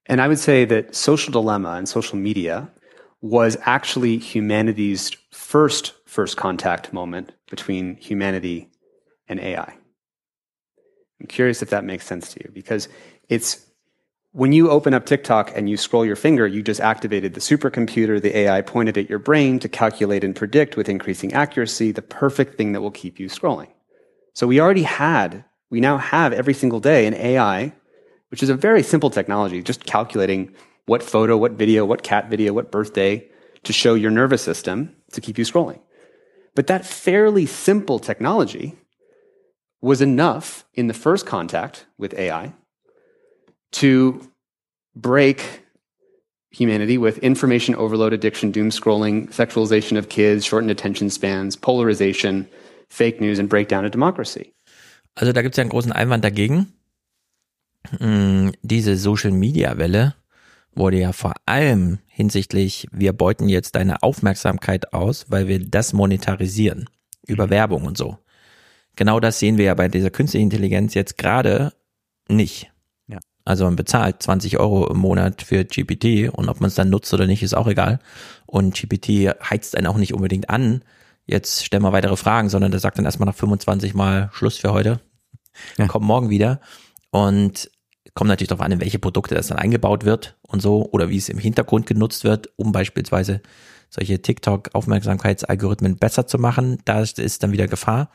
And 0.06 0.20
I 0.20 0.28
would 0.28 0.38
say 0.38 0.64
that 0.66 0.94
social 0.94 1.32
dilemma 1.32 1.72
and 1.72 1.88
social 1.88 2.18
media 2.18 2.70
was 3.22 3.56
actually 3.62 4.18
humanity's 4.18 5.12
first 5.30 5.94
first 6.06 6.36
contact 6.36 6.92
moment 6.92 7.32
between 7.48 7.94
humanity 7.96 8.68
and 9.28 9.38
AI. 9.38 9.76
I'm 11.20 11.26
curious 11.28 11.62
if 11.62 11.70
that 11.70 11.84
makes 11.84 12.04
sense 12.04 12.32
to 12.32 12.40
you 12.42 12.50
because 12.52 12.88
it's 13.28 13.66
when 14.32 14.52
you 14.52 14.70
open 14.70 14.94
up 14.94 15.06
TikTok 15.06 15.52
and 15.56 15.68
you 15.68 15.76
scroll 15.76 16.04
your 16.04 16.16
finger, 16.16 16.46
you 16.46 16.62
just 16.62 16.80
activated 16.80 17.34
the 17.34 17.40
supercomputer, 17.40 18.20
the 18.20 18.36
AI 18.36 18.62
pointed 18.62 18.96
at 18.96 19.08
your 19.08 19.18
brain 19.18 19.58
to 19.60 19.68
calculate 19.68 20.24
and 20.24 20.34
predict 20.34 20.76
with 20.76 20.88
increasing 20.88 21.32
accuracy 21.32 21.92
the 21.92 22.02
perfect 22.02 22.56
thing 22.56 22.72
that 22.72 22.80
will 22.80 22.90
keep 22.90 23.20
you 23.20 23.28
scrolling. 23.28 23.68
So 24.34 24.46
we 24.46 24.60
already 24.60 24.82
had, 24.82 25.44
we 25.70 25.80
now 25.80 25.98
have 25.98 26.32
every 26.32 26.54
single 26.54 26.80
day 26.80 27.06
an 27.06 27.14
AI, 27.14 27.72
which 28.30 28.42
is 28.42 28.48
a 28.48 28.54
very 28.54 28.82
simple 28.82 29.10
technology, 29.10 29.62
just 29.62 29.84
calculating 29.84 30.54
what 30.86 31.02
photo, 31.02 31.36
what 31.36 31.52
video, 31.52 31.84
what 31.84 32.02
cat 32.02 32.30
video, 32.30 32.52
what 32.52 32.70
birthday 32.70 33.28
to 33.64 33.72
show 33.72 33.94
your 33.94 34.10
nervous 34.10 34.42
system 34.42 34.94
to 35.12 35.20
keep 35.20 35.38
you 35.38 35.44
scrolling. 35.44 35.80
But 36.54 36.66
that 36.68 36.86
fairly 36.86 37.46
simple 37.46 37.98
technology 37.98 38.76
was 39.80 40.00
enough 40.00 40.64
in 40.74 40.86
the 40.88 40.94
first 40.94 41.26
contact 41.26 41.86
with 41.96 42.14
AI 42.14 42.52
to 43.72 44.28
break 44.94 45.62
humanity 46.50 46.98
with 46.98 47.18
information 47.18 47.74
overload, 47.76 48.12
addiction, 48.12 48.50
doom 48.50 48.70
scrolling, 48.70 49.28
sexualization 49.32 49.96
of 49.96 50.08
kids, 50.08 50.44
shortened 50.44 50.70
attention 50.70 51.08
spans, 51.08 51.54
polarization, 51.56 52.48
fake 52.90 53.20
news 53.20 53.38
and 53.38 53.48
break 53.48 53.68
down 53.68 53.84
a 53.84 53.88
democracy. 53.88 54.52
Also 55.14 55.32
da 55.32 55.42
gibt 55.42 55.54
es 55.54 55.56
ja 55.56 55.62
einen 55.62 55.70
großen 55.70 55.92
Einwand 55.92 56.24
dagegen. 56.24 56.74
Hm, 57.98 58.52
diese 58.62 58.96
Social-Media-Welle 58.96 60.14
wurde 60.74 60.98
ja 60.98 61.12
vor 61.12 61.34
allem 61.46 61.98
hinsichtlich, 62.06 62.86
wir 62.92 63.12
beuten 63.12 63.48
jetzt 63.48 63.74
deine 63.74 64.02
Aufmerksamkeit 64.02 64.92
aus, 64.92 65.26
weil 65.28 65.48
wir 65.48 65.58
das 65.58 65.92
monetarisieren 65.92 66.88
über 67.26 67.46
mhm. 67.46 67.50
Werbung 67.50 67.84
und 67.84 67.96
so. 67.96 68.18
Genau 68.96 69.20
das 69.20 69.38
sehen 69.38 69.56
wir 69.56 69.66
ja 69.66 69.74
bei 69.74 69.88
dieser 69.88 70.10
künstlichen 70.10 70.44
Intelligenz 70.44 70.94
jetzt 70.94 71.16
gerade 71.16 71.72
nicht. 72.28 72.70
Ja. 73.08 73.18
Also 73.44 73.64
man 73.64 73.76
bezahlt 73.76 74.22
20 74.22 74.58
Euro 74.58 74.86
im 74.88 74.98
Monat 74.98 75.42
für 75.42 75.64
GPT 75.64 76.28
und 76.32 76.48
ob 76.48 76.60
man 76.60 76.68
es 76.68 76.74
dann 76.74 76.90
nutzt 76.90 77.12
oder 77.14 77.26
nicht, 77.26 77.42
ist 77.42 77.54
auch 77.54 77.66
egal. 77.66 77.98
Und 78.46 78.74
GPT 78.74 79.30
heizt 79.48 79.76
einen 79.76 79.86
auch 79.86 79.96
nicht 79.96 80.12
unbedingt 80.12 80.50
an, 80.50 80.82
jetzt 81.30 81.64
stellen 81.64 81.82
wir 81.82 81.92
weitere 81.92 82.16
Fragen, 82.16 82.48
sondern 82.48 82.70
der 82.70 82.80
sagt 82.80 82.98
dann 82.98 83.04
erstmal 83.04 83.26
nach 83.26 83.34
25 83.34 83.94
Mal 83.94 84.30
Schluss 84.32 84.58
für 84.58 84.72
heute. 84.72 85.00
Ja. 85.78 85.86
Kommt 85.86 86.06
morgen 86.06 86.30
wieder. 86.30 86.60
Und 87.10 87.70
kommt 88.14 88.28
natürlich 88.28 88.48
darauf 88.48 88.64
an, 88.64 88.72
in 88.72 88.80
welche 88.80 88.98
Produkte 88.98 89.34
das 89.34 89.48
dann 89.48 89.58
eingebaut 89.58 90.04
wird 90.04 90.36
und 90.42 90.60
so, 90.60 90.88
oder 90.92 91.08
wie 91.08 91.16
es 91.16 91.28
im 91.28 91.38
Hintergrund 91.38 91.86
genutzt 91.86 92.24
wird, 92.24 92.50
um 92.56 92.72
beispielsweise 92.72 93.40
solche 93.88 94.22
TikTok-Aufmerksamkeitsalgorithmen 94.22 95.96
besser 95.96 96.26
zu 96.26 96.38
machen. 96.38 96.78
Da 96.84 97.00
ist 97.00 97.42
dann 97.42 97.52
wieder 97.52 97.68
Gefahr. 97.68 98.10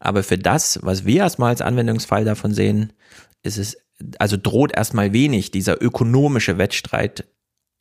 Aber 0.00 0.22
für 0.22 0.38
das, 0.38 0.78
was 0.82 1.04
wir 1.04 1.18
erstmal 1.18 1.50
als 1.50 1.62
Anwendungsfall 1.62 2.24
davon 2.24 2.52
sehen, 2.54 2.92
ist 3.42 3.58
es, 3.58 3.76
also 4.18 4.36
droht 4.36 4.72
erstmal 4.72 5.12
wenig 5.12 5.50
dieser 5.50 5.82
ökonomische 5.82 6.58
Wettstreit 6.58 7.24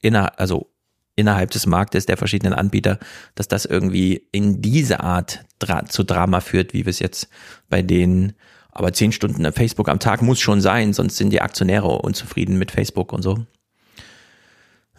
inner, 0.02 0.40
also 0.40 0.73
innerhalb 1.16 1.51
des 1.51 1.66
Marktes 1.66 2.06
der 2.06 2.17
verschiedenen 2.17 2.53
Anbieter, 2.53 3.00
dass 3.35 3.48
das 3.48 3.66
irgendwie 3.66 4.27
in 4.32 4.61
diese 4.61 5.01
Art 5.01 5.45
Dra 5.59 5.85
zu 5.85 6.03
Drama 6.03 6.40
führt, 6.42 6.74
wie 6.74 6.85
wir 6.85 6.90
es 6.90 7.00
jetzt 7.00 7.30
bei 7.69 7.82
den 7.82 8.33
aber 8.75 8.92
zehn 8.92 9.11
Stunden 9.11 9.50
Facebook 9.51 9.88
am 9.88 10.00
Tag 10.00 10.24
muss 10.24 10.40
schon 10.40 10.59
sein, 10.59 10.93
sonst 10.93 11.17
sind 11.17 11.30
die 11.30 11.42
Aktionäre 11.42 11.88
unzufrieden 11.88 12.58
mit 12.58 12.72
Facebook 12.72 13.14
und 13.14 13.22
so. 13.22 13.45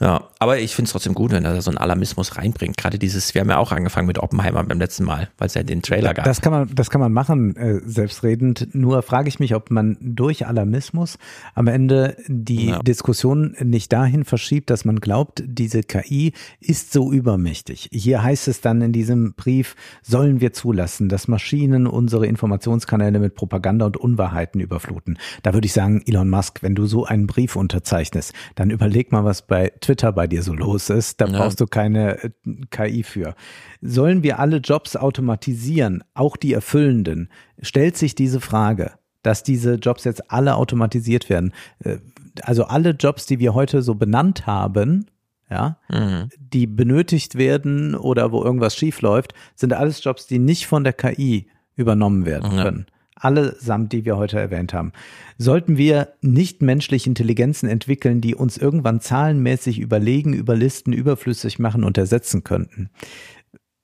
Ja, 0.04 0.28
aber 0.38 0.58
ich 0.58 0.74
finde 0.74 0.88
es 0.88 0.92
trotzdem 0.92 1.14
gut, 1.14 1.30
wenn 1.30 1.46
er 1.46 1.62
so 1.62 1.70
einen 1.70 1.78
Alarmismus 1.78 2.36
reinbringt. 2.36 2.76
Gerade 2.76 2.98
dieses, 2.98 3.32
wir 3.32 3.40
haben 3.40 3.48
ja 3.48 3.56
auch 3.56 3.72
angefangen 3.72 4.06
mit 4.06 4.18
Oppenheimer 4.18 4.62
beim 4.62 4.78
letzten 4.78 5.04
Mal, 5.04 5.30
weil 5.38 5.46
es 5.46 5.54
ja 5.54 5.62
den 5.62 5.80
Trailer 5.80 6.12
gab. 6.12 6.26
Das 6.26 6.42
kann 6.42 6.52
man, 6.52 6.74
das 6.74 6.90
kann 6.90 7.00
man 7.00 7.10
machen, 7.10 7.56
äh, 7.56 7.80
selbstredend. 7.86 8.74
Nur 8.74 9.00
frage 9.00 9.28
ich 9.28 9.40
mich, 9.40 9.54
ob 9.54 9.70
man 9.70 9.96
durch 10.02 10.46
Alarmismus 10.46 11.16
am 11.54 11.68
Ende 11.68 12.18
die 12.26 12.66
ja. 12.66 12.80
Diskussion 12.80 13.56
nicht 13.64 13.94
dahin 13.94 14.26
verschiebt, 14.26 14.68
dass 14.68 14.84
man 14.84 15.00
glaubt, 15.00 15.42
diese 15.46 15.82
KI 15.82 16.34
ist 16.60 16.92
so 16.92 17.10
übermächtig. 17.10 17.88
Hier 17.90 18.22
heißt 18.22 18.46
es 18.48 18.60
dann 18.60 18.82
in 18.82 18.92
diesem 18.92 19.32
Brief, 19.32 19.74
sollen 20.02 20.42
wir 20.42 20.52
zulassen, 20.52 21.08
dass 21.08 21.28
Maschinen 21.28 21.86
unsere 21.86 22.26
Informationskanäle 22.26 23.20
mit 23.20 23.36
Propaganda 23.36 23.86
und 23.86 23.96
Unwahrheiten 23.96 24.60
überfluten. 24.60 25.18
Da 25.42 25.54
würde 25.54 25.64
ich 25.64 25.72
sagen, 25.72 26.02
Elon 26.04 26.28
Musk, 26.28 26.62
wenn 26.62 26.74
du 26.74 26.84
so 26.84 27.06
einen 27.06 27.26
Brief 27.26 27.56
unterzeichnest, 27.56 28.34
dann 28.54 28.68
überleg 28.68 29.10
mal, 29.10 29.24
was 29.24 29.40
bei 29.40 29.72
Twitter 29.80 29.93
bei 30.12 30.26
dir 30.26 30.42
so 30.42 30.54
los 30.54 30.90
ist. 30.90 31.20
Da 31.20 31.26
ja. 31.26 31.38
brauchst 31.38 31.60
du 31.60 31.66
keine 31.66 32.22
äh, 32.22 32.30
KI 32.70 33.02
für. 33.02 33.34
Sollen 33.80 34.22
wir 34.22 34.38
alle 34.38 34.58
Jobs 34.58 34.96
automatisieren, 34.96 36.04
auch 36.14 36.36
die 36.36 36.52
erfüllenden? 36.52 37.28
Stellt 37.60 37.96
sich 37.96 38.14
diese 38.14 38.40
Frage, 38.40 38.92
dass 39.22 39.42
diese 39.42 39.74
Jobs 39.74 40.04
jetzt 40.04 40.30
alle 40.30 40.56
automatisiert 40.56 41.28
werden. 41.30 41.52
Äh, 41.80 41.98
also 42.42 42.64
alle 42.64 42.90
Jobs, 42.90 43.26
die 43.26 43.38
wir 43.38 43.54
heute 43.54 43.82
so 43.82 43.94
benannt 43.94 44.46
haben, 44.46 45.06
ja, 45.50 45.78
mhm. 45.88 46.30
die 46.38 46.66
benötigt 46.66 47.36
werden 47.36 47.94
oder 47.94 48.32
wo 48.32 48.42
irgendwas 48.42 48.74
schief 48.74 49.02
läuft, 49.02 49.34
sind 49.54 49.72
alles 49.72 50.02
Jobs, 50.02 50.26
die 50.26 50.38
nicht 50.38 50.66
von 50.66 50.84
der 50.84 50.94
KI 50.94 51.48
übernommen 51.76 52.24
werden 52.24 52.50
können 52.50 52.86
allesamt, 53.16 53.92
die 53.92 54.04
wir 54.04 54.16
heute 54.16 54.38
erwähnt 54.38 54.74
haben. 54.74 54.92
Sollten 55.38 55.76
wir 55.76 56.14
nicht 56.20 56.62
menschliche 56.62 57.08
Intelligenzen 57.08 57.68
entwickeln, 57.68 58.20
die 58.20 58.34
uns 58.34 58.56
irgendwann 58.56 59.00
zahlenmäßig 59.00 59.78
überlegen, 59.78 60.32
überlisten, 60.32 60.92
überflüssig 60.92 61.58
machen 61.58 61.84
und 61.84 61.98
ersetzen 61.98 62.44
könnten? 62.44 62.90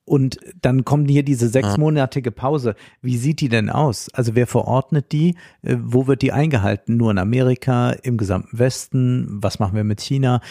Und 0.03 0.39
dann 0.61 0.83
kommt 0.83 1.09
hier 1.09 1.23
diese 1.23 1.47
sechsmonatige 1.47 2.31
Pause. 2.31 2.75
Wie 3.01 3.17
sieht 3.17 3.39
die 3.39 3.47
denn 3.47 3.69
aus? 3.69 4.09
Also 4.13 4.35
wer 4.35 4.47
verordnet 4.47 5.11
die? 5.11 5.37
Äh, 5.61 5.77
wo 5.79 6.07
wird 6.07 6.21
die 6.21 6.33
eingehalten? 6.33 6.97
Nur 6.97 7.11
in 7.11 7.17
Amerika, 7.17 7.91
im 7.91 8.17
gesamten 8.17 8.59
Westen? 8.59 9.27
Was 9.41 9.59
machen 9.59 9.75
wir 9.75 9.83
mit 9.83 10.01
China? 10.01 10.41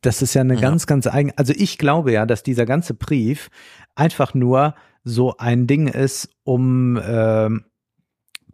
Das 0.00 0.22
ist 0.22 0.34
ja 0.34 0.40
eine 0.40 0.54
ja. 0.54 0.60
ganz, 0.60 0.86
ganz 0.86 1.06
eigen. 1.06 1.32
Also 1.36 1.52
ich 1.54 1.78
glaube 1.78 2.12
ja, 2.12 2.26
dass 2.26 2.42
dieser 2.42 2.66
ganze 2.66 2.94
Brief 2.94 3.50
einfach 3.94 4.34
nur 4.34 4.74
so 5.04 5.36
ein 5.36 5.66
Ding 5.66 5.86
ist, 5.86 6.30
um 6.42 6.96
äh, 6.96 7.50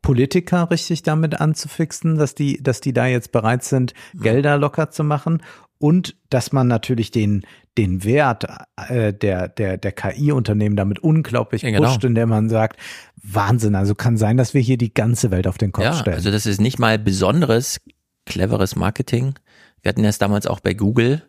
Politiker 0.03 0.71
richtig 0.71 1.03
damit 1.03 1.41
anzufixen, 1.41 2.17
dass 2.17 2.35
die, 2.35 2.63
dass 2.63 2.81
die 2.81 2.93
da 2.93 3.07
jetzt 3.07 3.33
bereit 3.33 3.65
sind, 3.65 3.95
Gelder 4.15 4.57
locker 4.57 4.91
zu 4.91 5.05
machen 5.05 5.43
und 5.79 6.17
dass 6.29 6.53
man 6.53 6.69
natürlich 6.69 7.11
den, 7.11 7.43
den 7.79 8.05
Wert 8.05 8.45
äh, 8.77 9.13
der, 9.15 9.49
der, 9.49 9.79
der 9.79 9.93
KI-Unternehmen 9.93 10.77
damit 10.77 10.99
unglaublich 10.99 11.63
ja, 11.63 11.71
genau. 11.71 11.89
pusht, 11.89 12.05
indem 12.05 12.29
man 12.29 12.49
sagt, 12.49 12.79
Wahnsinn, 13.23 13.75
also 13.75 13.95
kann 13.95 14.17
sein, 14.17 14.37
dass 14.37 14.55
wir 14.55 14.61
hier 14.61 14.77
die 14.77 14.93
ganze 14.93 15.31
Welt 15.31 15.47
auf 15.47 15.59
den 15.59 15.73
Kopf 15.73 15.85
ja, 15.85 15.95
stellen. 15.95 16.17
Also 16.17 16.31
das 16.31 16.47
ist 16.47 16.61
nicht 16.61 16.79
mal 16.79 16.99
besonderes, 16.99 17.81
cleveres 18.27 18.77
Marketing. 18.77 19.35
Wir 19.83 19.89
hatten 19.89 20.03
das 20.03 20.19
damals 20.19 20.47
auch 20.47 20.61
bei 20.61 20.75
Google, 20.75 21.23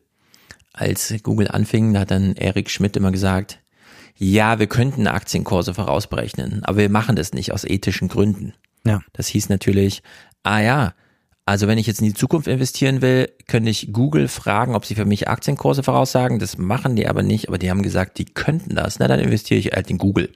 als 0.74 1.14
Google 1.24 1.48
anfing, 1.50 1.94
da 1.94 2.02
hat 2.02 2.12
dann 2.12 2.36
Eric 2.36 2.70
Schmidt 2.70 2.98
immer 2.98 3.12
gesagt, 3.12 3.61
ja, 4.24 4.60
wir 4.60 4.68
könnten 4.68 5.08
Aktienkurse 5.08 5.74
vorausberechnen, 5.74 6.64
aber 6.64 6.78
wir 6.78 6.90
machen 6.90 7.16
das 7.16 7.34
nicht 7.34 7.54
aus 7.54 7.64
ethischen 7.64 8.08
Gründen. 8.08 8.54
Ja. 8.86 9.02
Das 9.14 9.28
hieß 9.28 9.50
natürlich, 9.50 10.04
ah 10.44 10.60
ja, 10.60 10.94
also 11.44 11.68
wenn 11.68 11.80
ich 11.80 11.88
jetzt 11.88 12.02
in 12.02 12.06
die 12.06 12.14
Zukunft 12.14 12.48
investieren 12.48 13.02
will, 13.02 13.32
könnte 13.48 13.72
ich 13.72 13.92
Google 13.92 14.28
fragen, 14.28 14.76
ob 14.76 14.86
sie 14.86 14.94
für 14.94 15.06
mich 15.06 15.28
Aktienkurse 15.28 15.82
voraussagen. 15.82 16.38
Das 16.38 16.60
machen 16.60 16.96
die 16.96 17.08
aber 17.08 17.24
nicht, 17.24 17.48
aber 17.48 17.58
die 17.58 17.72
haben 17.72 17.82
gesagt, 17.82 18.20
die 18.20 18.26
könnten 18.26 18.76
das. 18.76 19.00
Na, 19.00 19.08
dann 19.08 19.20
investiere 19.20 19.60
ich 19.60 19.72
halt 19.72 19.90
in 19.90 19.98
Google. 19.98 20.32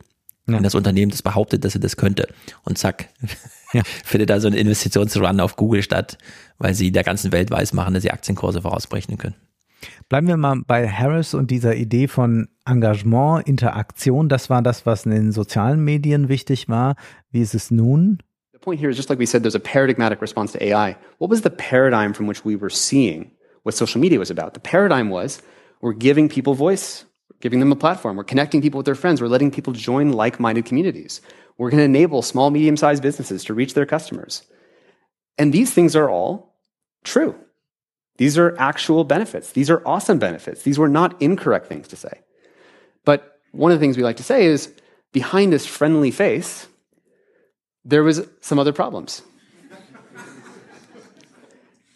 Ja. 0.47 0.55
Wenn 0.55 0.64
das 0.64 0.73
Unternehmen 0.73 1.11
das 1.11 1.22
behauptet, 1.22 1.64
dass 1.64 1.75
er 1.75 1.81
das 1.81 1.95
könnte. 1.95 2.27
Und 2.64 2.80
zack, 2.80 3.09
ja. 3.72 3.83
findet 4.03 4.31
da 4.31 4.39
so 4.39 4.47
ein 4.47 4.55
Investitionsrun 4.55 5.39
auf 5.39 5.57
Google 5.57 5.83
statt, 5.83 6.17
weil 6.57 6.73
sie 6.73 6.91
der 6.91 7.03
ganzen 7.03 7.31
Welt 7.31 7.51
weiß 7.51 7.73
machen, 7.73 7.93
dass 7.93 8.01
sie 8.01 8.11
Aktienkurse 8.11 8.64
vorausberechnen 8.64 9.19
können. 9.19 9.35
Bleiben 10.09 10.27
wir 10.27 10.37
mal 10.37 10.61
bei 10.65 10.87
Harris 10.87 11.33
und 11.33 11.51
dieser 11.51 11.75
Idee 11.75 12.07
von 12.07 12.47
Engagement, 12.65 13.47
Interaktion. 13.47 14.29
Das 14.29 14.49
war 14.49 14.61
das, 14.61 14.85
was 14.85 15.05
in 15.05 15.11
den 15.11 15.31
sozialen 15.31 15.83
Medien 15.83 16.29
wichtig 16.29 16.69
war. 16.69 16.95
Wie 17.31 17.41
ist 17.41 17.55
es 17.55 17.71
nun? 17.71 18.19
The 18.53 18.59
point 18.59 18.79
here 18.79 18.89
is 18.89 18.97
just 18.97 19.09
like 19.09 19.19
we 19.19 19.25
said, 19.25 19.43
there's 19.43 19.55
a 19.55 19.59
paradigmatic 19.59 20.21
response 20.21 20.51
to 20.53 20.63
AI. 20.63 20.95
What 21.19 21.29
was 21.29 21.41
the 21.41 21.49
paradigm 21.49 22.13
from 22.13 22.27
which 22.27 22.43
we 22.43 22.55
were 22.55 22.71
seeing 22.71 23.31
what 23.63 23.75
social 23.75 23.99
media 23.99 24.19
was 24.19 24.31
about? 24.31 24.53
The 24.53 24.59
paradigm 24.59 25.09
was 25.09 25.41
we're 25.81 25.93
giving 25.93 26.29
people 26.29 26.55
voice, 26.55 27.05
we're 27.29 27.39
giving 27.41 27.59
them 27.59 27.71
a 27.71 27.75
platform, 27.75 28.15
we're 28.17 28.23
connecting 28.23 28.61
people 28.61 28.77
with 28.77 28.85
their 28.85 28.95
friends, 28.95 29.21
we're 29.21 29.27
letting 29.27 29.51
people 29.51 29.73
join 29.73 30.13
like 30.13 30.39
minded 30.39 30.65
communities. 30.65 31.21
We're 31.57 31.69
going 31.69 31.79
to 31.79 31.85
enable 31.85 32.21
small, 32.21 32.51
medium 32.51 32.75
sized 32.75 33.01
businesses 33.01 33.43
to 33.45 33.53
reach 33.53 33.73
their 33.75 33.85
customers. 33.85 34.43
And 35.37 35.53
these 35.53 35.73
things 35.73 35.95
are 35.95 36.09
all 36.09 36.55
true. 37.03 37.35
These 38.17 38.37
are 38.37 38.55
actual 38.57 39.03
benefits. 39.03 39.51
These 39.51 39.69
are 39.69 39.81
awesome 39.85 40.19
benefits. 40.19 40.63
These 40.63 40.79
were 40.79 40.87
not 40.87 41.21
incorrect 41.21 41.67
things 41.67 41.87
to 41.89 41.95
say. 41.95 42.21
But 43.03 43.39
one 43.51 43.71
of 43.71 43.79
the 43.79 43.83
things 43.83 43.97
we 43.97 44.03
like 44.03 44.17
to 44.17 44.23
say 44.23 44.45
is 44.45 44.71
behind 45.11 45.51
this 45.51 45.65
friendly 45.65 46.11
face, 46.11 46.67
there 47.83 48.03
was 48.03 48.27
some 48.41 48.59
other 48.59 48.73
problems. 48.73 49.21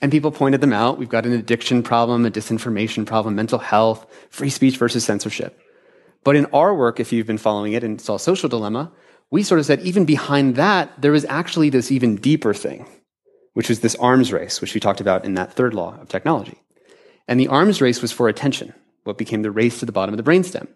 and 0.01 0.11
people 0.11 0.31
pointed 0.31 0.61
them 0.61 0.73
out. 0.73 0.97
We've 0.97 1.09
got 1.09 1.25
an 1.25 1.33
addiction 1.33 1.83
problem, 1.83 2.25
a 2.25 2.31
disinformation 2.31 3.05
problem, 3.05 3.35
mental 3.35 3.59
health, 3.59 4.05
free 4.29 4.49
speech 4.49 4.77
versus 4.77 5.03
censorship. 5.03 5.59
But 6.23 6.35
in 6.35 6.45
our 6.47 6.75
work, 6.75 6.99
if 6.99 7.11
you've 7.13 7.27
been 7.27 7.37
following 7.37 7.73
it 7.73 7.83
and 7.83 7.99
saw 7.99 8.17
Social 8.17 8.49
Dilemma, 8.49 8.91
we 9.31 9.43
sort 9.43 9.59
of 9.59 9.65
said 9.65 9.81
even 9.81 10.05
behind 10.05 10.55
that, 10.55 11.01
there 11.01 11.11
was 11.11 11.25
actually 11.25 11.69
this 11.69 11.91
even 11.91 12.15
deeper 12.15 12.53
thing, 12.53 12.85
which 13.53 13.69
was 13.69 13.79
this 13.79 13.95
arms 13.95 14.31
race, 14.31 14.61
which 14.61 14.73
we 14.73 14.79
talked 14.79 15.01
about 15.01 15.25
in 15.25 15.33
that 15.35 15.53
third 15.53 15.73
law 15.73 15.97
of 16.01 16.09
technology. 16.09 16.57
And 17.27 17.39
the 17.39 17.47
arms 17.47 17.81
race 17.81 18.01
was 18.01 18.11
for 18.11 18.27
attention, 18.27 18.73
what 19.03 19.17
became 19.17 19.41
the 19.41 19.51
race 19.51 19.79
to 19.79 19.85
the 19.85 19.91
bottom 19.91 20.13
of 20.13 20.23
the 20.23 20.29
brainstem. 20.29 20.67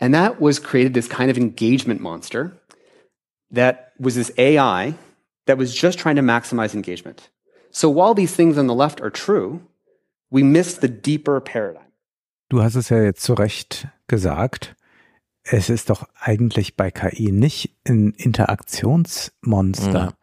And 0.00 0.12
that 0.14 0.40
was 0.40 0.58
created 0.58 0.94
this 0.94 1.08
kind 1.08 1.30
of 1.30 1.38
engagement 1.38 2.00
monster 2.00 2.58
that 3.50 3.92
was 3.98 4.14
this 4.16 4.32
AI 4.38 4.94
that 5.46 5.58
was 5.58 5.74
just 5.74 5.98
trying 5.98 6.16
to 6.16 6.22
maximize 6.22 6.74
engagement. 6.74 7.30
So 7.70 7.88
while 7.88 8.14
these 8.14 8.34
things 8.34 8.58
on 8.58 8.66
the 8.66 8.74
left 8.74 9.00
are 9.00 9.10
true, 9.10 9.60
we 10.30 10.42
miss 10.42 10.78
the 10.78 10.88
deeper 10.88 11.40
paradigm. 11.40 11.82
Du 12.50 12.62
hast 12.62 12.76
es 12.76 12.88
ja 12.88 13.02
jetzt 13.02 13.22
zu 13.22 13.34
Recht 13.34 13.88
gesagt. 14.06 14.76
Es 15.42 15.68
ist 15.68 15.90
doch 15.90 16.04
eigentlich 16.18 16.76
bei 16.76 16.90
KI 16.90 17.30
nicht 17.30 17.76
ein 17.86 18.12
Interaktionsmonster. 18.16 19.92
Ja. 19.92 20.14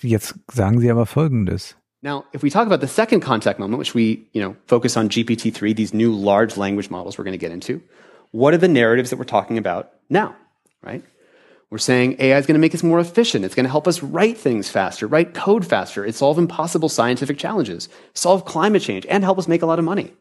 Jetzt 0.00 0.34
sagen 0.50 0.80
Sie 0.80 0.90
aber 0.90 1.06
Folgendes. 1.06 1.74
Now, 2.02 2.24
if 2.32 2.42
we 2.42 2.50
talk 2.50 2.66
about 2.66 2.80
the 2.80 2.86
second 2.86 3.20
contact 3.20 3.58
moment, 3.58 3.78
which 3.78 3.94
we, 3.94 4.28
you 4.32 4.40
know, 4.40 4.56
focus 4.66 4.96
on 4.96 5.08
GPT-3, 5.08 5.74
these 5.74 5.92
new 5.92 6.14
large 6.14 6.56
language 6.56 6.90
models 6.90 7.18
we're 7.18 7.24
going 7.24 7.32
to 7.32 7.38
get 7.38 7.50
into, 7.50 7.82
what 8.30 8.54
are 8.54 8.58
the 8.58 8.68
narratives 8.68 9.10
that 9.10 9.18
we're 9.18 9.24
talking 9.24 9.58
about 9.58 9.90
now, 10.08 10.36
right? 10.82 11.02
We're 11.70 11.78
saying 11.78 12.16
AI 12.18 12.38
is 12.38 12.46
going 12.46 12.54
to 12.54 12.60
make 12.60 12.74
us 12.74 12.82
more 12.82 13.00
efficient. 13.00 13.44
It's 13.44 13.54
going 13.54 13.64
to 13.64 13.70
help 13.70 13.88
us 13.88 14.02
write 14.02 14.38
things 14.38 14.70
faster, 14.70 15.06
write 15.06 15.34
code 15.34 15.66
faster, 15.66 16.04
it 16.04 16.14
solve 16.14 16.38
impossible 16.38 16.88
scientific 16.88 17.36
challenges, 17.36 17.88
solve 18.14 18.44
climate 18.44 18.82
change, 18.82 19.04
and 19.06 19.24
help 19.24 19.38
us 19.38 19.48
make 19.48 19.62
a 19.62 19.66
lot 19.66 19.78
of 19.78 19.84
money. 19.84 20.12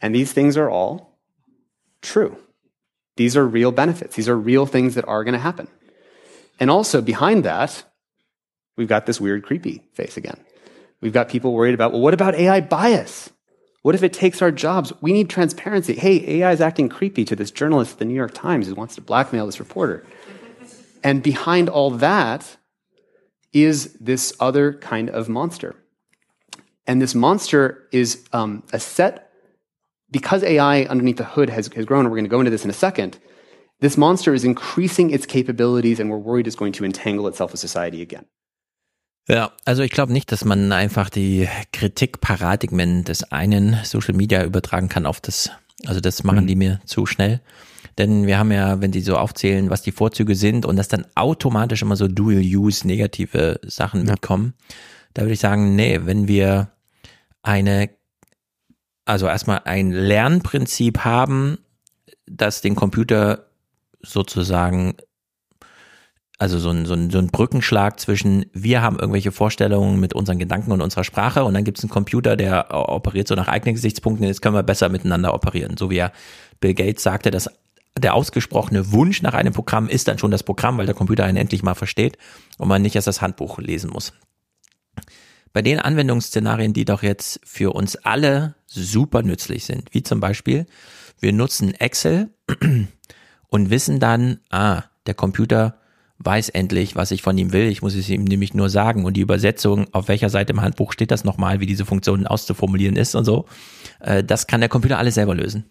And 0.00 0.14
these 0.14 0.32
things 0.32 0.56
are 0.56 0.70
all 0.70 1.18
true. 2.02 2.36
These 3.16 3.36
are 3.36 3.46
real 3.46 3.72
benefits. 3.72 4.16
These 4.16 4.28
are 4.28 4.36
real 4.36 4.66
things 4.66 4.94
that 4.94 5.06
are 5.06 5.22
going 5.22 5.34
to 5.34 5.38
happen. 5.38 5.68
And 6.58 6.70
also 6.70 7.00
behind 7.00 7.44
that, 7.44 7.84
we've 8.76 8.88
got 8.88 9.06
this 9.06 9.20
weird, 9.20 9.42
creepy 9.42 9.82
face 9.92 10.16
again. 10.16 10.38
We've 11.00 11.12
got 11.12 11.28
people 11.28 11.52
worried 11.52 11.74
about, 11.74 11.92
well, 11.92 12.00
what 12.00 12.14
about 12.14 12.34
AI 12.34 12.60
bias? 12.60 13.30
What 13.82 13.94
if 13.94 14.02
it 14.02 14.12
takes 14.12 14.42
our 14.42 14.50
jobs? 14.50 14.92
We 15.00 15.12
need 15.12 15.30
transparency. 15.30 15.94
Hey, 15.94 16.40
AI 16.40 16.52
is 16.52 16.60
acting 16.60 16.88
creepy 16.88 17.24
to 17.26 17.36
this 17.36 17.50
journalist 17.50 17.92
at 17.92 17.98
the 18.00 18.04
New 18.04 18.14
York 18.14 18.34
Times 18.34 18.66
who 18.66 18.74
wants 18.74 18.96
to 18.96 19.00
blackmail 19.00 19.46
this 19.46 19.60
reporter. 19.60 20.04
And 21.04 21.22
behind 21.22 21.68
all 21.68 21.90
that 21.90 22.56
is 23.52 23.92
this 23.94 24.34
other 24.40 24.72
kind 24.72 25.08
of 25.10 25.28
monster. 25.28 25.76
And 26.86 27.00
this 27.00 27.14
monster 27.14 27.88
is 27.92 28.24
um, 28.32 28.62
a 28.72 28.80
set, 28.80 29.30
because 30.10 30.42
AI 30.42 30.82
underneath 30.84 31.16
the 31.16 31.24
hood 31.24 31.50
has, 31.50 31.68
has 31.74 31.84
grown, 31.84 32.00
and 32.00 32.10
we're 32.10 32.16
going 32.16 32.24
to 32.24 32.30
go 32.30 32.40
into 32.40 32.50
this 32.50 32.64
in 32.64 32.70
a 32.70 32.74
second, 32.74 33.18
this 33.80 33.96
monster 33.96 34.34
is 34.34 34.44
increasing 34.44 35.10
its 35.10 35.26
capabilities 35.26 36.00
and 36.00 36.10
we're 36.10 36.16
worried 36.16 36.46
it's 36.46 36.56
going 36.56 36.72
to 36.72 36.84
entangle 36.84 37.28
itself 37.28 37.52
with 37.52 37.60
society 37.60 38.02
again. 38.02 38.26
Ja, 39.28 39.52
also 39.64 39.82
ich 39.82 39.90
glaube 39.90 40.12
nicht, 40.12 40.30
dass 40.30 40.44
man 40.44 40.70
einfach 40.70 41.10
die 41.10 41.48
Kritikparadigmen 41.72 43.02
des 43.04 43.24
einen 43.32 43.78
Social 43.82 44.14
Media 44.14 44.44
übertragen 44.44 44.88
kann 44.88 45.04
auf 45.04 45.20
das, 45.20 45.50
also 45.84 46.00
das 46.00 46.22
machen 46.22 46.44
mhm. 46.44 46.46
die 46.46 46.56
mir 46.56 46.80
zu 46.84 47.06
schnell. 47.06 47.40
Denn 47.98 48.26
wir 48.26 48.38
haben 48.38 48.52
ja, 48.52 48.80
wenn 48.80 48.92
die 48.92 49.00
so 49.00 49.16
aufzählen, 49.16 49.70
was 49.70 49.82
die 49.82 49.90
Vorzüge 49.90 50.34
sind 50.34 50.64
und 50.64 50.76
dass 50.76 50.88
dann 50.88 51.06
automatisch 51.14 51.82
immer 51.82 51.96
so 51.96 52.08
Dual-Use 52.08 52.86
negative 52.86 53.58
Sachen 53.64 54.06
ja. 54.06 54.12
mitkommen, 54.12 54.54
da 55.14 55.22
würde 55.22 55.32
ich 55.32 55.40
sagen, 55.40 55.74
nee, 55.74 56.00
wenn 56.04 56.28
wir 56.28 56.70
eine, 57.42 57.90
also 59.06 59.26
erstmal 59.26 59.62
ein 59.64 59.90
Lernprinzip 59.90 61.00
haben, 61.04 61.58
das 62.26 62.60
den 62.60 62.74
Computer 62.74 63.46
sozusagen 64.02 64.96
also 66.38 66.58
so 66.58 66.70
ein, 66.70 66.84
so, 66.84 66.94
ein, 66.94 67.10
so 67.10 67.18
ein 67.18 67.28
Brückenschlag 67.28 67.98
zwischen, 67.98 68.46
wir 68.52 68.82
haben 68.82 68.98
irgendwelche 68.98 69.32
Vorstellungen 69.32 69.98
mit 69.98 70.14
unseren 70.14 70.38
Gedanken 70.38 70.72
und 70.72 70.82
unserer 70.82 71.04
Sprache 71.04 71.44
und 71.44 71.54
dann 71.54 71.64
gibt 71.64 71.78
es 71.78 71.84
einen 71.84 71.90
Computer, 71.90 72.36
der 72.36 72.66
operiert 72.70 73.26
so 73.26 73.34
nach 73.34 73.48
eigenen 73.48 73.74
Gesichtspunkten, 73.74 74.26
jetzt 74.26 74.42
können 74.42 74.54
wir 74.54 74.62
besser 74.62 74.88
miteinander 74.90 75.32
operieren. 75.32 75.76
So 75.78 75.90
wie 75.90 75.96
ja 75.96 76.12
Bill 76.60 76.74
Gates 76.74 77.02
sagte, 77.02 77.30
dass 77.30 77.48
der 77.98 78.14
ausgesprochene 78.14 78.92
Wunsch 78.92 79.22
nach 79.22 79.32
einem 79.32 79.54
Programm 79.54 79.88
ist 79.88 80.08
dann 80.08 80.18
schon 80.18 80.30
das 80.30 80.42
Programm, 80.42 80.76
weil 80.76 80.84
der 80.84 80.94
Computer 80.94 81.24
einen 81.24 81.38
endlich 81.38 81.62
mal 81.62 81.74
versteht 81.74 82.18
und 82.58 82.68
man 82.68 82.82
nicht 82.82 82.94
erst 82.94 83.06
das 83.06 83.22
Handbuch 83.22 83.58
lesen 83.58 83.90
muss. 83.90 84.12
Bei 85.54 85.62
den 85.62 85.80
Anwendungsszenarien, 85.80 86.74
die 86.74 86.84
doch 86.84 87.02
jetzt 87.02 87.40
für 87.44 87.74
uns 87.74 87.96
alle 87.96 88.56
super 88.66 89.22
nützlich 89.22 89.64
sind, 89.64 89.94
wie 89.94 90.02
zum 90.02 90.20
Beispiel, 90.20 90.66
wir 91.18 91.32
nutzen 91.32 91.72
Excel 91.72 92.28
und 93.48 93.70
wissen 93.70 93.98
dann, 93.98 94.40
ah, 94.50 94.82
der 95.06 95.14
Computer 95.14 95.78
weiß 96.18 96.48
endlich, 96.50 96.96
was 96.96 97.10
ich 97.10 97.22
von 97.22 97.36
ihm 97.36 97.52
will. 97.52 97.66
Ich 97.66 97.82
muss 97.82 97.94
es 97.94 98.08
ihm 98.08 98.24
nämlich 98.24 98.54
nur 98.54 98.70
sagen. 98.70 99.04
Und 99.04 99.14
die 99.14 99.20
Übersetzung, 99.20 99.86
auf 99.92 100.08
welcher 100.08 100.30
Seite 100.30 100.52
im 100.52 100.62
Handbuch 100.62 100.92
steht 100.92 101.10
das 101.10 101.24
nochmal, 101.24 101.60
wie 101.60 101.66
diese 101.66 101.84
Funktion 101.84 102.26
auszuformulieren 102.26 102.96
ist 102.96 103.14
und 103.14 103.24
so, 103.24 103.46
äh, 104.00 104.24
das 104.24 104.46
kann 104.46 104.60
der 104.60 104.68
Computer 104.68 104.98
alles 104.98 105.14
selber 105.14 105.34
lösen. 105.34 105.64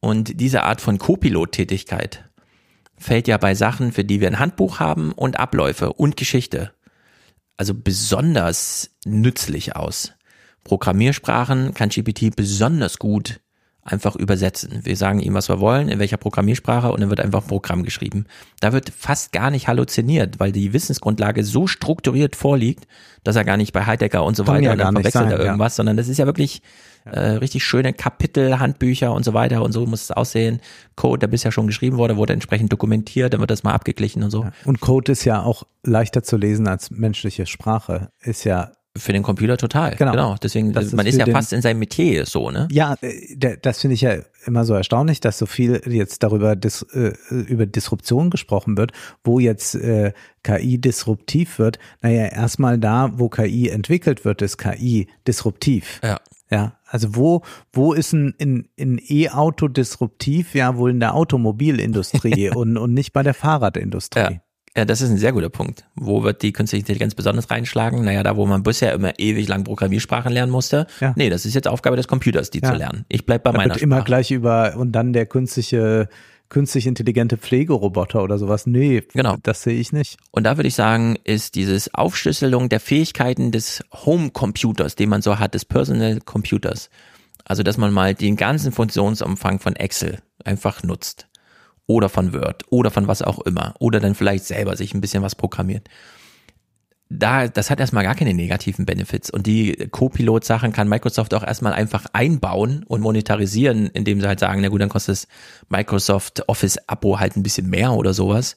Und 0.00 0.40
diese 0.40 0.64
Art 0.64 0.80
von 0.80 0.98
Copilot-Tätigkeit 0.98 2.24
fällt 2.96 3.28
ja 3.28 3.36
bei 3.36 3.54
Sachen, 3.54 3.92
für 3.92 4.04
die 4.04 4.20
wir 4.20 4.28
ein 4.28 4.38
Handbuch 4.38 4.80
haben 4.80 5.12
und 5.12 5.38
Abläufe 5.38 5.92
und 5.92 6.16
Geschichte, 6.16 6.72
also 7.56 7.74
besonders 7.74 8.90
nützlich 9.04 9.76
aus. 9.76 10.12
Programmiersprachen 10.64 11.74
kann 11.74 11.88
GPT 11.88 12.34
besonders 12.34 12.98
gut 12.98 13.40
einfach 13.88 14.16
übersetzen. 14.16 14.80
Wir 14.84 14.96
sagen 14.96 15.20
ihm, 15.20 15.34
was 15.34 15.48
wir 15.48 15.60
wollen, 15.60 15.88
in 15.88 15.98
welcher 15.98 16.16
Programmiersprache 16.16 16.92
und 16.92 17.00
dann 17.00 17.10
wird 17.10 17.20
einfach 17.20 17.42
ein 17.42 17.48
Programm 17.48 17.82
geschrieben. 17.82 18.26
Da 18.60 18.72
wird 18.72 18.90
fast 18.90 19.32
gar 19.32 19.50
nicht 19.50 19.68
halluziniert, 19.68 20.38
weil 20.38 20.52
die 20.52 20.72
Wissensgrundlage 20.72 21.44
so 21.44 21.66
strukturiert 21.66 22.36
vorliegt, 22.36 22.86
dass 23.24 23.36
er 23.36 23.44
gar 23.44 23.56
nicht 23.56 23.72
bei 23.72 23.86
Heidegger 23.86 24.24
und 24.24 24.36
so 24.36 24.44
Kann 24.44 24.56
weiter 24.56 24.70
ja 24.70 24.76
dann 24.76 24.94
verwechselt 24.94 25.30
er 25.30 25.38
irgendwas, 25.38 25.74
ja. 25.74 25.76
sondern 25.76 25.96
das 25.96 26.08
ist 26.08 26.18
ja 26.18 26.26
wirklich 26.26 26.62
äh, 27.04 27.20
richtig 27.20 27.64
schöne 27.64 27.92
Kapitel, 27.92 28.58
Handbücher 28.58 29.12
und 29.12 29.24
so 29.24 29.34
weiter 29.34 29.62
und 29.62 29.72
so 29.72 29.86
muss 29.86 30.02
es 30.02 30.10
aussehen. 30.10 30.60
Code, 30.96 31.20
der 31.20 31.26
bisher 31.28 31.52
schon 31.52 31.66
geschrieben 31.66 31.96
wurde, 31.96 32.16
wurde 32.16 32.32
entsprechend 32.32 32.72
dokumentiert, 32.72 33.32
dann 33.32 33.40
wird 33.40 33.50
das 33.50 33.62
mal 33.62 33.72
abgeglichen 33.72 34.22
und 34.22 34.30
so. 34.30 34.44
Ja. 34.44 34.52
Und 34.64 34.80
Code 34.80 35.12
ist 35.12 35.24
ja 35.24 35.42
auch 35.42 35.64
leichter 35.82 36.22
zu 36.22 36.36
lesen 36.36 36.68
als 36.68 36.90
menschliche 36.90 37.46
Sprache. 37.46 38.10
Ist 38.20 38.44
ja 38.44 38.72
für 38.98 39.12
den 39.12 39.22
Computer 39.22 39.56
total. 39.56 39.96
Genau. 39.96 40.12
genau. 40.12 40.36
Deswegen, 40.42 40.72
das 40.72 40.92
man 40.92 41.06
ist, 41.06 41.14
ist 41.14 41.26
ja 41.26 41.32
fast 41.32 41.52
in 41.52 41.62
seinem 41.62 41.78
Metier 41.78 42.26
so, 42.26 42.50
ne? 42.50 42.68
Ja, 42.70 42.96
äh, 43.00 43.56
das 43.60 43.80
finde 43.80 43.94
ich 43.94 44.02
ja 44.02 44.16
immer 44.44 44.64
so 44.64 44.74
erstaunlich, 44.74 45.20
dass 45.20 45.38
so 45.38 45.46
viel 45.46 45.80
jetzt 45.86 46.22
darüber 46.22 46.56
dis, 46.56 46.82
äh, 46.92 47.12
über 47.30 47.66
Disruption 47.66 48.30
gesprochen 48.30 48.76
wird, 48.76 48.92
wo 49.24 49.38
jetzt 49.38 49.74
äh, 49.74 50.12
KI 50.42 50.78
disruptiv 50.78 51.58
wird. 51.58 51.78
Naja, 52.02 52.26
erstmal 52.26 52.78
da, 52.78 53.12
wo 53.14 53.28
KI 53.28 53.68
entwickelt 53.68 54.24
wird, 54.24 54.42
ist 54.42 54.58
KI 54.58 55.08
disruptiv. 55.26 56.00
Ja. 56.02 56.18
Ja, 56.50 56.78
also 56.86 57.14
wo, 57.14 57.42
wo 57.72 57.92
ist 57.92 58.14
ein, 58.14 58.34
ein, 58.40 58.68
ein 58.80 58.98
E-Auto 59.06 59.68
disruptiv? 59.68 60.54
Ja, 60.54 60.78
wohl 60.78 60.90
in 60.90 61.00
der 61.00 61.14
Automobilindustrie 61.14 62.50
und, 62.54 62.78
und 62.78 62.94
nicht 62.94 63.12
bei 63.12 63.22
der 63.22 63.34
Fahrradindustrie. 63.34 64.20
Ja. 64.20 64.30
Ja, 64.78 64.84
das 64.84 65.00
ist 65.00 65.10
ein 65.10 65.16
sehr 65.16 65.32
guter 65.32 65.48
Punkt. 65.48 65.82
Wo 65.96 66.22
wird 66.22 66.40
die 66.40 66.52
künstliche 66.52 66.82
Intelligenz 66.82 67.16
besonders 67.16 67.50
reinschlagen? 67.50 68.04
Naja, 68.04 68.22
da, 68.22 68.36
wo 68.36 68.46
man 68.46 68.62
bisher 68.62 68.92
immer 68.92 69.18
ewig 69.18 69.48
lang 69.48 69.64
Programmiersprachen 69.64 70.32
lernen 70.32 70.52
musste. 70.52 70.86
Ja. 71.00 71.14
Nee, 71.16 71.30
das 71.30 71.44
ist 71.44 71.54
jetzt 71.54 71.66
Aufgabe 71.66 71.96
des 71.96 72.06
Computers, 72.06 72.50
die 72.50 72.60
ja. 72.60 72.70
zu 72.70 72.78
lernen. 72.78 73.04
Ich 73.08 73.26
bleib 73.26 73.42
bei 73.42 73.50
da 73.50 73.58
meiner 73.58 73.74
wird 73.74 73.82
immer 73.82 74.02
gleich 74.02 74.30
über, 74.30 74.76
und 74.76 74.92
dann 74.92 75.12
der 75.12 75.26
künstliche, 75.26 76.08
künstlich 76.48 76.86
intelligente 76.86 77.36
Pflegeroboter 77.38 78.22
oder 78.22 78.38
sowas. 78.38 78.68
Nee, 78.68 79.02
genau. 79.14 79.34
das 79.42 79.64
sehe 79.64 79.80
ich 79.80 79.92
nicht. 79.92 80.16
Und 80.30 80.44
da 80.44 80.56
würde 80.56 80.68
ich 80.68 80.76
sagen, 80.76 81.16
ist 81.24 81.56
dieses 81.56 81.92
Aufschlüsselung 81.92 82.68
der 82.68 82.78
Fähigkeiten 82.78 83.50
des 83.50 83.82
Home-Computers, 83.92 84.94
den 84.94 85.08
man 85.08 85.22
so 85.22 85.40
hat, 85.40 85.54
des 85.54 85.64
Personal 85.64 86.20
Computers. 86.24 86.88
Also, 87.44 87.64
dass 87.64 87.78
man 87.78 87.92
mal 87.92 88.14
den 88.14 88.36
ganzen 88.36 88.70
Funktionsumfang 88.70 89.58
von 89.58 89.74
Excel 89.74 90.18
einfach 90.44 90.84
nutzt 90.84 91.28
oder 91.88 92.08
von 92.08 92.32
Word 92.32 92.62
oder 92.70 92.92
von 92.92 93.08
was 93.08 93.22
auch 93.22 93.40
immer 93.40 93.74
oder 93.80 93.98
dann 93.98 94.14
vielleicht 94.14 94.44
selber 94.44 94.76
sich 94.76 94.94
ein 94.94 95.00
bisschen 95.00 95.24
was 95.24 95.34
programmiert. 95.34 95.88
da, 97.10 97.48
das 97.48 97.70
hat 97.70 97.80
erstmal 97.80 98.04
gar 98.04 98.14
keine 98.14 98.34
negativen 98.34 98.84
Benefits. 98.84 99.30
Und 99.30 99.46
die 99.46 99.88
Co-Pilot-Sachen 99.90 100.72
kann 100.72 100.88
Microsoft 100.88 101.32
auch 101.32 101.42
erstmal 101.42 101.72
einfach 101.72 102.04
einbauen 102.12 102.84
und 102.86 103.00
monetarisieren, 103.00 103.86
indem 103.86 104.20
sie 104.20 104.28
halt 104.28 104.40
sagen, 104.40 104.60
na 104.60 104.68
gut, 104.68 104.82
dann 104.82 104.90
kostet 104.90 105.12
das 105.12 105.28
Microsoft 105.70 106.46
Office-Abo 106.48 107.18
halt 107.18 107.36
ein 107.36 107.42
bisschen 107.42 107.70
mehr 107.70 107.92
oder 107.92 108.12
sowas. 108.12 108.56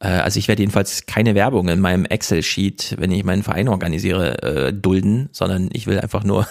Äh, 0.00 0.08
also 0.08 0.38
ich 0.38 0.48
werde 0.48 0.62
jedenfalls 0.62 1.06
keine 1.06 1.36
Werbung 1.36 1.68
in 1.68 1.78
meinem 1.78 2.04
Excel-Sheet, 2.04 2.96
wenn 2.98 3.12
ich 3.12 3.22
meinen 3.24 3.44
Verein 3.44 3.68
organisiere, 3.68 4.42
äh, 4.42 4.72
dulden, 4.72 5.28
sondern 5.30 5.70
ich 5.72 5.86
will 5.86 6.00
einfach 6.00 6.24
nur 6.24 6.48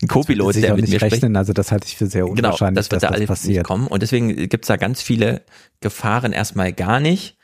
einen 0.00 0.08
Co-Pilot, 0.08 0.56
der 0.56 0.74
mit 0.74 0.88
mir 0.88 1.00
rechnen, 1.00 1.20
spricht. 1.20 1.36
Also 1.36 1.52
das 1.52 1.72
halte 1.72 1.86
ich 1.86 1.96
für 1.96 2.06
sehr 2.06 2.26
unwahrscheinlich, 2.28 2.58
genau, 2.58 2.70
das 2.74 2.90
wird 2.90 2.92
dass 2.92 3.00
da 3.02 3.08
das 3.08 3.10
alles 3.10 3.20
nicht 3.20 3.28
passiert. 3.28 3.66
kommen. 3.66 3.86
Und 3.86 4.02
deswegen 4.02 4.48
gibt's 4.48 4.68
da 4.68 4.76
ganz 4.76 5.02
viele 5.02 5.42
Gefahren 5.80 6.32
erstmal 6.32 6.72
gar 6.72 7.00
nicht. 7.00 7.36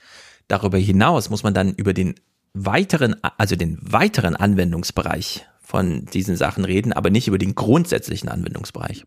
Darüber 0.49 0.79
hinaus 0.79 1.31
muss 1.31 1.43
man 1.43 1.55
dann 1.55 1.73
über 1.75 1.95
den 1.95 2.15
weiteren, 2.55 3.17
also 3.39 3.57
den 3.57 3.79
weiteren 3.81 4.37
Anwendungsbereich 4.37 5.47
von 5.61 6.05
diesen 6.07 6.37
Sachen 6.37 6.65
reden, 6.65 6.93
aber 6.93 7.11
nicht 7.11 7.29
über 7.29 7.39
den 7.39 7.55
grundsätzlichen 7.55 8.29
Anwendungsbereich. 8.29 9.05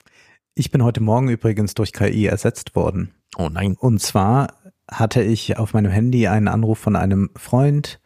Ich 0.55 0.71
bin 0.71 0.83
heute 0.83 1.01
Morgen 1.01 1.29
übrigens 1.29 1.73
durch 1.73 1.93
KI 1.93 2.25
ersetzt 2.25 2.75
worden. 2.75 3.11
Oh 3.37 3.49
nein. 3.49 3.75
Und 3.77 4.01
zwar 4.01 4.55
hatte 4.89 5.21
ich 5.21 5.57
auf 5.57 5.73
meinem 5.73 5.91
Handy 5.91 6.27
einen 6.27 6.47
Anruf 6.47 6.79
von 6.79 6.95
einem 6.95 7.29
Freund 7.35 7.99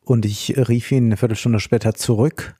und 0.00 0.24
ich 0.24 0.54
rief 0.56 0.90
ihn 0.92 1.06
eine 1.06 1.16
Viertelstunde 1.16 1.60
später 1.60 1.94
zurück 1.94 2.56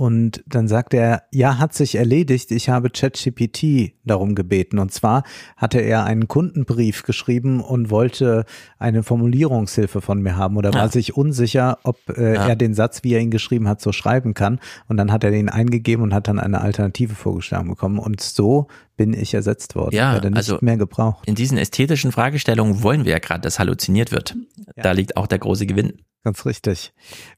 und 0.00 0.42
dann 0.46 0.66
sagte 0.66 0.96
er, 0.96 1.24
ja, 1.30 1.58
hat 1.58 1.74
sich 1.74 1.94
erledigt, 1.96 2.52
ich 2.52 2.70
habe 2.70 2.88
ChatGPT 2.88 3.92
darum 4.02 4.34
gebeten. 4.34 4.78
Und 4.78 4.90
zwar 4.94 5.24
hatte 5.58 5.78
er 5.78 6.04
einen 6.04 6.26
Kundenbrief 6.26 7.02
geschrieben 7.02 7.60
und 7.60 7.90
wollte 7.90 8.46
eine 8.78 9.02
Formulierungshilfe 9.02 10.00
von 10.00 10.22
mir 10.22 10.38
haben 10.38 10.56
oder 10.56 10.72
war 10.72 10.84
Ja. 10.84 10.88
sich 10.88 11.18
unsicher, 11.18 11.78
ob 11.82 11.98
äh, 12.16 12.32
Ja. 12.34 12.48
er 12.48 12.56
den 12.56 12.72
Satz, 12.72 13.04
wie 13.04 13.12
er 13.12 13.20
ihn 13.20 13.30
geschrieben 13.30 13.68
hat, 13.68 13.82
so 13.82 13.92
schreiben 13.92 14.32
kann. 14.32 14.58
Und 14.88 14.96
dann 14.96 15.12
hat 15.12 15.22
er 15.22 15.32
den 15.32 15.50
eingegeben 15.50 16.02
und 16.02 16.14
hat 16.14 16.28
dann 16.28 16.38
eine 16.38 16.62
Alternative 16.62 17.14
vorgeschlagen 17.14 17.68
bekommen. 17.68 17.98
Und 17.98 18.22
so 18.22 18.68
bin 18.96 19.12
ich 19.12 19.34
ersetzt 19.34 19.74
worden. 19.74 19.94
Ja, 19.94 20.14
werde 20.14 20.28
nicht 20.30 20.38
also 20.38 20.58
mehr 20.62 20.78
gebraucht. 20.78 21.28
In 21.28 21.34
diesen 21.34 21.58
ästhetischen 21.58 22.10
Fragestellungen 22.10 22.82
wollen 22.82 23.04
wir 23.04 23.12
ja 23.12 23.18
gerade, 23.18 23.42
dass 23.42 23.58
halluziniert 23.58 24.12
wird. 24.12 24.34
Da 24.76 24.92
liegt 24.92 25.18
auch 25.18 25.26
der 25.26 25.40
große 25.40 25.66
Gewinn. 25.66 26.00
Ganz 26.24 26.46
richtig. 26.46 26.94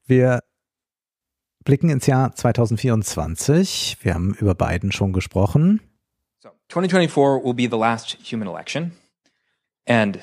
Wir 0.06 0.40
blicken 1.64 1.90
ins 1.90 2.06
Jahr 2.06 2.34
2024. 2.34 3.96
Wir 4.02 4.14
haben 4.14 4.34
über 4.34 4.54
Biden 4.54 4.92
schon 4.92 5.12
gesprochen. 5.12 5.80
So, 6.40 6.50
2024 6.68 7.42
will 7.42 7.54
be 7.54 7.66
the 7.66 7.76
last 7.76 8.16
human 8.22 8.48
election. 8.48 8.92
And 9.86 10.20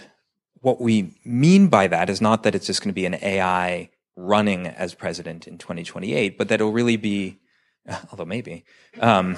what 0.61 0.82
we 0.82 1.14
mean 1.24 1.69
by 1.69 1.88
that 1.88 2.09
is 2.09 2.22
not 2.22 2.43
that 2.43 2.56
it's 2.56 2.68
just 2.68 2.82
going 2.82 2.92
to 2.92 2.95
be 2.95 3.06
an 3.06 3.16
AI 3.16 3.90
running 4.16 4.68
as 4.68 4.93
president 4.93 5.48
in 5.48 5.58
2028, 5.58 6.38
but 6.38 6.50
that 6.50 6.56
it'll 6.56 6.74
really 6.74 6.98
be, 6.98 7.40
although 8.11 8.26
maybe, 8.26 8.66
um, 9.00 9.38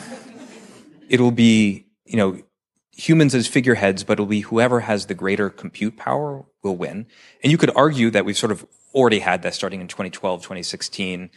it'll 1.09 1.31
be, 1.31 1.85
you 2.05 2.17
know, 2.17 2.41
humans 2.93 3.33
as 3.33 3.47
figureheads, 3.47 4.03
but 4.03 4.13
it'll 4.13 4.25
be 4.25 4.41
whoever 4.41 4.81
has 4.81 5.05
the 5.05 5.13
greater 5.13 5.49
compute 5.49 5.97
power 5.97 6.45
will 6.63 6.75
win. 6.75 7.07
And 7.43 7.51
you 7.51 7.57
could 7.57 7.71
argue 7.75 8.09
that 8.11 8.25
we've 8.25 8.37
sort 8.37 8.51
of 8.51 8.65
already 8.93 9.19
had 9.19 9.43
that 9.43 9.53
starting 9.53 9.81
in 9.81 9.87
2012, 9.87 10.41
2016. 10.41 11.29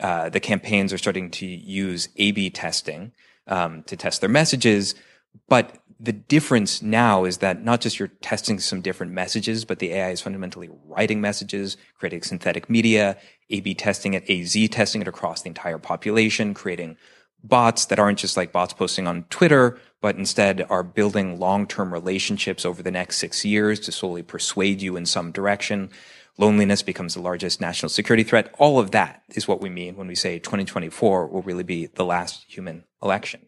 Uh, 0.00 0.28
the 0.28 0.40
campaigns 0.40 0.92
are 0.92 0.98
starting 0.98 1.30
to 1.30 1.46
use 1.46 2.08
A-B 2.16 2.50
testing 2.50 3.12
um, 3.46 3.82
to 3.84 3.96
test 3.96 4.20
their 4.20 4.30
messages. 4.30 4.94
But 5.48 5.76
the 6.00 6.12
difference 6.12 6.80
now 6.80 7.24
is 7.24 7.38
that 7.38 7.64
not 7.64 7.80
just 7.80 7.98
you're 7.98 8.08
testing 8.08 8.60
some 8.60 8.80
different 8.80 9.12
messages, 9.12 9.64
but 9.64 9.80
the 9.80 9.92
AI 9.92 10.10
is 10.10 10.20
fundamentally 10.20 10.70
writing 10.86 11.20
messages, 11.20 11.76
creating 11.98 12.22
synthetic 12.22 12.70
media, 12.70 13.16
A-B 13.50 13.74
testing 13.74 14.14
it, 14.14 14.28
AZ 14.30 14.68
testing 14.68 15.02
it 15.02 15.08
across 15.08 15.42
the 15.42 15.48
entire 15.48 15.78
population, 15.78 16.54
creating 16.54 16.96
bots 17.42 17.86
that 17.86 17.98
aren't 17.98 18.18
just 18.18 18.36
like 18.36 18.52
bots 18.52 18.72
posting 18.72 19.06
on 19.06 19.24
Twitter, 19.24 19.80
but 20.00 20.16
instead 20.16 20.64
are 20.70 20.82
building 20.82 21.38
long-term 21.38 21.92
relationships 21.92 22.64
over 22.64 22.82
the 22.82 22.90
next 22.90 23.18
six 23.18 23.44
years 23.44 23.80
to 23.80 23.92
slowly 23.92 24.22
persuade 24.22 24.80
you 24.80 24.96
in 24.96 25.06
some 25.06 25.32
direction. 25.32 25.90
Loneliness 26.38 26.82
becomes 26.84 27.14
the 27.14 27.20
largest 27.20 27.60
national 27.60 27.90
security 27.90 28.24
threat. 28.24 28.50
All 28.58 28.78
of 28.78 28.90
that 28.92 29.16
is 29.34 29.48
what 29.48 29.60
we 29.62 29.68
mean 29.68 29.96
when 29.98 30.08
we 30.08 30.14
say 30.14 30.38
2024 30.40 31.28
will 31.32 31.42
really 31.44 31.64
be 31.64 31.90
the 31.96 32.04
last 32.04 32.46
human 32.48 32.84
election. 33.02 33.40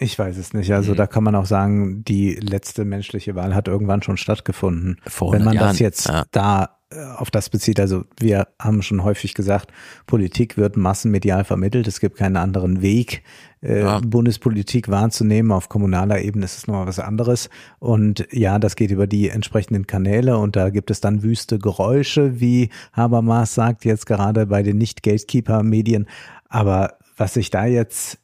Ich 0.00 0.18
weiß 0.18 0.36
es 0.38 0.54
nicht. 0.54 0.72
Also 0.72 0.92
Mhm. 0.92 0.96
da 0.96 1.06
kann 1.08 1.24
man 1.24 1.34
auch 1.34 1.44
sagen, 1.46 2.04
die 2.04 2.34
letzte 2.34 2.84
menschliche 2.84 3.34
Wahl 3.34 3.54
hat 3.54 3.66
irgendwann 3.68 4.00
schon 4.02 4.16
stattgefunden. 4.16 5.00
Vor 5.06 5.32
Wenn 5.32 5.44
man 5.44 5.56
100 5.58 5.70
das 5.72 5.78
Jahren, 5.80 5.86
jetzt 5.90 6.08
ja. 6.08 6.24
da 6.30 6.77
auf 7.18 7.30
das 7.30 7.50
bezieht, 7.50 7.80
also 7.80 8.04
wir 8.18 8.48
haben 8.58 8.80
schon 8.80 9.04
häufig 9.04 9.34
gesagt, 9.34 9.72
Politik 10.06 10.56
wird 10.56 10.76
massenmedial 10.78 11.44
vermittelt. 11.44 11.86
Es 11.86 12.00
gibt 12.00 12.16
keinen 12.16 12.36
anderen 12.36 12.80
Weg, 12.80 13.22
äh, 13.62 13.80
Ja. 13.80 14.00
Bundespolitik 14.00 14.88
wahrzunehmen. 14.88 15.52
Auf 15.52 15.68
kommunaler 15.68 16.22
Ebene 16.22 16.46
ist 16.46 16.56
es 16.56 16.66
nochmal 16.66 16.86
was 16.86 16.98
anderes. 16.98 17.50
Und 17.78 18.26
ja, 18.30 18.58
das 18.58 18.74
geht 18.74 18.90
über 18.90 19.06
die 19.06 19.28
entsprechenden 19.28 19.86
Kanäle 19.86 20.38
und 20.38 20.56
da 20.56 20.70
gibt 20.70 20.90
es 20.90 21.00
dann 21.00 21.22
wüste 21.22 21.58
Geräusche, 21.58 22.40
wie 22.40 22.70
Habermas 22.94 23.54
sagt 23.54 23.84
jetzt 23.84 24.06
gerade 24.06 24.46
bei 24.46 24.62
den 24.62 24.78
Nicht-Gatekeeper-Medien. 24.78 26.06
Aber 26.48 26.94
was 27.18 27.34
sich 27.34 27.50
da 27.50 27.66
jetzt 27.66 28.18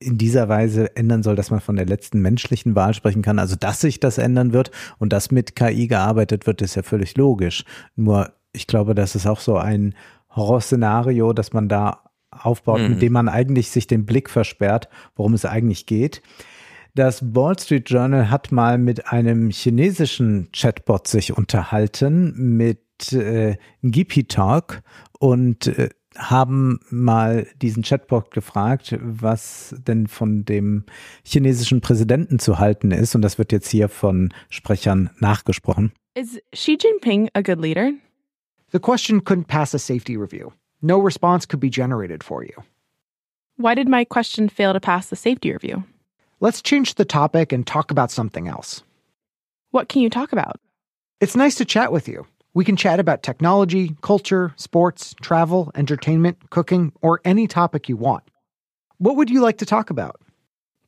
in 0.00 0.16
dieser 0.16 0.48
Weise 0.48 0.96
ändern 0.96 1.22
soll, 1.22 1.36
dass 1.36 1.50
man 1.50 1.60
von 1.60 1.76
der 1.76 1.86
letzten 1.86 2.20
menschlichen 2.20 2.74
Wahl 2.74 2.94
sprechen 2.94 3.22
kann. 3.22 3.38
Also, 3.38 3.54
dass 3.54 3.80
sich 3.80 4.00
das 4.00 4.16
ändern 4.18 4.52
wird 4.52 4.70
und 4.98 5.12
dass 5.12 5.30
mit 5.30 5.54
KI 5.54 5.86
gearbeitet 5.88 6.46
wird, 6.46 6.62
ist 6.62 6.74
ja 6.74 6.82
völlig 6.82 7.16
logisch. 7.16 7.64
Nur, 7.96 8.32
ich 8.52 8.66
glaube, 8.66 8.94
das 8.94 9.14
ist 9.14 9.26
auch 9.26 9.40
so 9.40 9.56
ein 9.58 9.94
Horrorszenario, 10.34 11.32
dass 11.32 11.52
man 11.52 11.68
da 11.68 12.00
aufbaut, 12.30 12.80
Mhm. 12.80 12.88
mit 12.90 13.02
dem 13.02 13.12
man 13.12 13.28
eigentlich 13.28 13.70
sich 13.70 13.86
den 13.86 14.06
Blick 14.06 14.30
versperrt, 14.30 14.88
worum 15.16 15.34
es 15.34 15.44
eigentlich 15.44 15.84
geht. 15.86 16.22
Das 16.94 17.34
Wall 17.34 17.58
Street 17.58 17.88
Journal 17.90 18.30
hat 18.30 18.50
mal 18.52 18.78
mit 18.78 19.12
einem 19.12 19.50
chinesischen 19.50 20.48
Chatbot 20.52 21.06
sich 21.06 21.36
unterhalten, 21.36 22.56
mit 22.56 23.12
äh, 23.12 23.56
Gipi 23.82 24.24
Talk 24.24 24.82
und 25.18 25.66
äh, 25.68 25.90
haben 26.20 26.80
mal 26.90 27.46
diesen 27.60 27.82
Chatbot 27.82 28.30
gefragt, 28.30 28.96
was 29.00 29.74
denn 29.86 30.06
von 30.06 30.44
dem 30.44 30.84
chinesischen 31.24 31.80
Präsidenten 31.80 32.38
zu 32.38 32.58
halten 32.58 32.90
ist. 32.90 33.14
Und 33.14 33.22
das 33.22 33.38
wird 33.38 33.52
jetzt 33.52 33.70
hier 33.70 33.88
von 33.88 34.32
Sprechern 34.50 35.10
nachgesprochen. 35.18 35.92
Is 36.14 36.40
Xi 36.52 36.76
Jinping 36.80 37.30
a 37.34 37.40
good 37.40 37.60
leader? 37.60 37.92
The 38.72 38.78
question 38.78 39.22
couldn't 39.22 39.46
pass 39.46 39.74
a 39.74 39.78
safety 39.78 40.16
review. 40.16 40.52
No 40.82 40.98
response 40.98 41.46
could 41.46 41.60
be 41.60 41.70
generated 41.70 42.22
for 42.22 42.44
you. 42.44 42.62
Why 43.56 43.74
did 43.74 43.88
my 43.88 44.04
question 44.04 44.48
fail 44.48 44.72
to 44.72 44.80
pass 44.80 45.08
the 45.08 45.16
safety 45.16 45.52
review? 45.52 45.84
Let's 46.40 46.62
change 46.62 46.94
the 46.94 47.04
topic 47.04 47.52
and 47.52 47.66
talk 47.66 47.90
about 47.90 48.10
something 48.10 48.48
else. 48.48 48.82
What 49.72 49.88
can 49.88 50.02
you 50.02 50.08
talk 50.08 50.32
about? 50.32 50.56
It's 51.20 51.36
nice 51.36 51.56
to 51.56 51.64
chat 51.64 51.92
with 51.92 52.08
you. 52.08 52.26
We 52.52 52.64
can 52.64 52.74
chat 52.74 52.98
about 52.98 53.22
technology, 53.22 53.94
culture, 54.02 54.52
sports, 54.56 55.14
travel, 55.22 55.70
entertainment, 55.76 56.50
cooking, 56.50 56.92
or 57.00 57.20
any 57.24 57.46
topic 57.46 57.88
you 57.88 57.96
want. 57.96 58.24
What 58.98 59.16
would 59.16 59.30
you 59.30 59.40
like 59.40 59.58
to 59.58 59.66
talk 59.66 59.88
about? 59.88 60.20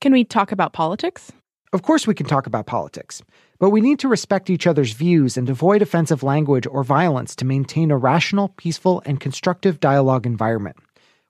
Can 0.01 0.13
we 0.13 0.25
talk 0.25 0.51
about 0.51 0.73
politics? 0.73 1.31
Of 1.73 1.83
course, 1.83 2.07
we 2.07 2.15
can 2.15 2.27
talk 2.27 2.49
about 2.49 2.67
politics, 2.67 3.23
but 3.61 3.71
we 3.71 3.81
need 3.81 4.01
to 4.01 4.09
respect 4.09 4.51
each 4.51 4.67
other's 4.67 4.93
views 4.93 5.37
and 5.37 5.49
avoid 5.49 5.83
offensive 5.83 6.25
language 6.25 6.67
or 6.67 6.83
violence 6.83 7.37
to 7.37 7.45
maintain 7.45 7.93
a 7.93 7.97
rational, 7.97 8.49
peaceful, 8.49 9.01
and 9.07 9.21
constructive 9.21 9.79
dialogue 9.79 10.27
environment. 10.27 10.77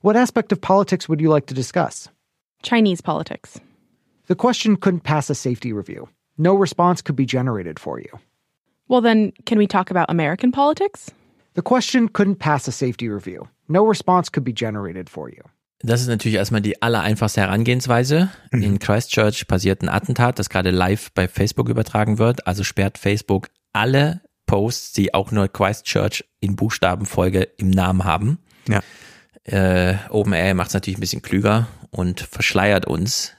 What 0.01 0.17
aspect 0.17 0.51
of 0.51 0.63
politics 0.63 1.09
would 1.09 1.21
you 1.21 1.29
like 1.29 1.47
to 1.47 1.55
discuss? 1.55 2.09
Chinese 2.63 3.03
politics. 3.03 3.61
The 4.27 4.35
question 4.35 4.77
couldn't 4.77 5.01
pass 5.01 5.29
a 5.29 5.35
safety 5.35 5.75
review. 5.75 6.09
No 6.39 6.55
response 6.55 7.03
could 7.03 7.17
be 7.17 7.27
generated 7.27 7.79
for 7.79 8.01
you. 8.01 8.19
Well, 8.89 9.03
then, 9.03 9.33
can 9.47 9.59
we 9.59 9.67
talk 9.67 9.91
about 9.91 10.07
American 10.09 10.53
politics? 10.53 11.11
The 11.55 11.63
question 11.63 12.09
couldn't 12.09 12.39
pass 12.39 12.69
a 12.69 12.73
safety 12.73 13.09
review. 13.09 13.49
No 13.69 13.87
response 13.87 14.31
could 14.31 14.45
be 14.45 14.53
generated 14.53 15.09
for 15.09 15.29
you. 15.29 15.43
Das 15.85 16.01
ist 16.01 16.07
natürlich 16.07 16.37
erstmal 16.37 16.61
die 16.61 16.81
allereinfachste 16.81 17.41
Herangehensweise. 17.41 18.31
In 18.53 18.79
Christchurch 18.79 19.49
passiert 19.49 19.83
ein 19.83 19.89
Attentat, 19.89 20.39
das 20.39 20.49
gerade 20.49 20.71
live 20.71 21.11
bei 21.13 21.27
Facebook 21.27 21.69
übertragen 21.69 22.19
wird. 22.19 22.47
Also 22.47 22.63
sperrt 22.63 22.99
Facebook 22.99 23.49
alle 23.73 24.21
Posts, 24.47 24.93
die 24.93 25.13
auch 25.13 25.33
nur 25.33 25.49
Christchurch 25.49 26.25
in 26.39 26.55
Buchstabenfolge 26.55 27.49
im 27.57 27.71
Namen 27.71 28.05
haben. 28.05 28.39
Ja. 28.69 28.81
Äh, 29.45 29.97
OpenAI 30.11 30.55
macht 30.55 30.69
es 30.69 30.75
natürlich 30.75 30.99
ein 30.99 31.01
bisschen 31.01 31.23
klüger 31.23 31.67
und 31.91 32.21
verschleiert 32.21 32.87
uns, 32.87 33.33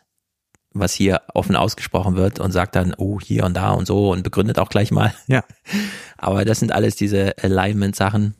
was 0.74 0.94
hier 0.94 1.22
offen 1.34 1.56
ausgesprochen 1.56 2.16
wird 2.16 2.40
und 2.40 2.52
sagt 2.52 2.76
dann, 2.76 2.94
oh, 2.98 3.20
hier 3.20 3.44
und 3.46 3.56
da 3.56 3.72
und 3.72 3.86
so 3.86 4.12
und 4.12 4.24
begründet 4.24 4.60
auch 4.60 4.70
gleich 4.70 4.92
mal. 4.92 5.14
Ja. 5.28 5.44
Aber 6.18 6.46
das 6.46 6.60
sind 6.60 6.72
alles 6.72 6.96
diese 6.96 7.38
Alignment-Sachen. 7.42 8.36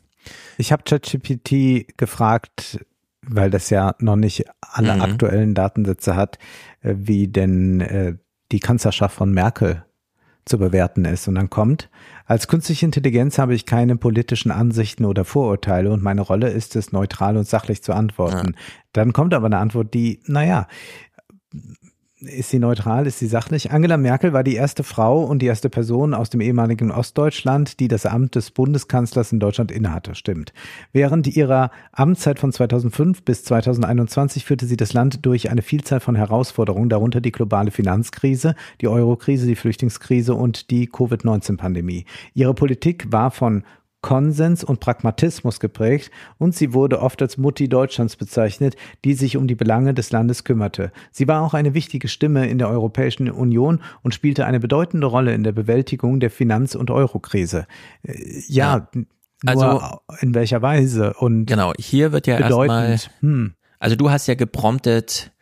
Ich 0.58 0.72
habe 0.72 0.82
ChatGPT 0.84 1.96
gefragt, 1.96 2.84
weil 3.22 3.50
das 3.50 3.70
ja 3.70 3.94
noch 3.98 4.16
nicht 4.16 4.44
alle 4.60 4.94
Mhm. 4.94 5.02
aktuellen 5.02 5.54
Datensätze 5.54 6.16
hat, 6.16 6.38
äh, 6.82 6.94
wie 6.96 7.28
denn 7.28 7.80
äh, 7.80 8.14
die 8.52 8.60
Kanzlerschaft 8.60 9.14
von 9.16 9.32
Merkel 9.32 9.84
zu 10.44 10.58
bewerten 10.58 11.06
ist. 11.06 11.26
Und 11.26 11.36
dann 11.36 11.48
kommt, 11.48 11.88
als 12.26 12.48
künstliche 12.48 12.84
Intelligenz 12.84 13.38
habe 13.38 13.54
ich 13.54 13.64
keine 13.64 13.96
politischen 13.96 14.50
Ansichten 14.50 15.06
oder 15.06 15.24
Vorurteile 15.24 15.90
und 15.90 16.02
meine 16.02 16.20
Rolle 16.20 16.50
ist 16.50 16.76
es, 16.76 16.92
neutral 16.92 17.36
und 17.36 17.48
sachlich 17.48 17.82
zu 17.82 17.94
antworten. 17.94 18.52
Ja. 18.54 18.60
Dann 18.92 19.12
kommt 19.14 19.32
aber 19.32 19.46
eine 19.46 19.58
Antwort, 19.58 19.94
die, 19.94 20.20
naja, 20.26 20.68
ist 22.24 22.50
sie 22.50 22.58
neutral? 22.58 23.06
Ist 23.06 23.18
sie 23.18 23.26
sachlich? 23.26 23.70
Angela 23.70 23.96
Merkel 23.96 24.32
war 24.32 24.44
die 24.44 24.54
erste 24.54 24.82
Frau 24.82 25.24
und 25.24 25.40
die 25.40 25.46
erste 25.46 25.70
Person 25.70 26.14
aus 26.14 26.30
dem 26.30 26.40
ehemaligen 26.40 26.90
Ostdeutschland, 26.90 27.80
die 27.80 27.88
das 27.88 28.06
Amt 28.06 28.34
des 28.34 28.50
Bundeskanzlers 28.50 29.32
in 29.32 29.40
Deutschland 29.40 29.70
innehatte. 29.70 30.14
Stimmt. 30.14 30.52
Während 30.92 31.26
ihrer 31.26 31.70
Amtszeit 31.92 32.38
von 32.38 32.52
2005 32.52 33.22
bis 33.22 33.44
2021 33.44 34.44
führte 34.44 34.66
sie 34.66 34.76
das 34.76 34.92
Land 34.92 35.24
durch 35.26 35.50
eine 35.50 35.62
Vielzahl 35.62 36.00
von 36.00 36.14
Herausforderungen, 36.14 36.88
darunter 36.88 37.20
die 37.20 37.32
globale 37.32 37.70
Finanzkrise, 37.70 38.54
die 38.80 38.88
Eurokrise, 38.88 39.46
die 39.46 39.56
Flüchtlingskrise 39.56 40.34
und 40.34 40.70
die 40.70 40.86
Covid-19-Pandemie. 40.86 42.04
Ihre 42.34 42.54
Politik 42.54 43.10
war 43.10 43.30
von 43.30 43.64
Konsens 44.04 44.62
und 44.62 44.80
Pragmatismus 44.80 45.60
geprägt 45.60 46.10
und 46.36 46.54
sie 46.54 46.74
wurde 46.74 47.00
oft 47.00 47.22
als 47.22 47.38
Mutti 47.38 47.70
Deutschlands 47.70 48.16
bezeichnet, 48.16 48.76
die 49.02 49.14
sich 49.14 49.38
um 49.38 49.46
die 49.46 49.54
Belange 49.54 49.94
des 49.94 50.10
Landes 50.10 50.44
kümmerte. 50.44 50.92
Sie 51.10 51.26
war 51.26 51.40
auch 51.40 51.54
eine 51.54 51.72
wichtige 51.72 52.08
Stimme 52.08 52.46
in 52.46 52.58
der 52.58 52.68
Europäischen 52.68 53.30
Union 53.30 53.80
und 54.02 54.12
spielte 54.12 54.44
eine 54.44 54.60
bedeutende 54.60 55.06
Rolle 55.06 55.32
in 55.32 55.42
der 55.42 55.52
Bewältigung 55.52 56.20
der 56.20 56.30
Finanz- 56.30 56.74
und 56.74 56.90
Eurokrise. 56.90 57.66
Äh, 58.02 58.42
ja, 58.46 58.86
ja. 58.92 59.04
also 59.46 59.80
in 60.20 60.34
welcher 60.34 60.60
Weise 60.60 61.14
und 61.14 61.46
genau 61.46 61.72
hier 61.78 62.12
wird 62.12 62.26
ja 62.26 62.38
erstmal 62.38 62.98
hm. 63.20 63.54
also 63.78 63.96
du 63.96 64.10
hast 64.10 64.26
ja 64.26 64.34
gepromptet 64.34 65.32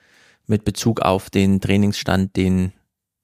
mit 0.46 0.64
Bezug 0.64 1.00
auf 1.00 1.30
den 1.30 1.60
Trainingsstand, 1.60 2.36
den 2.36 2.72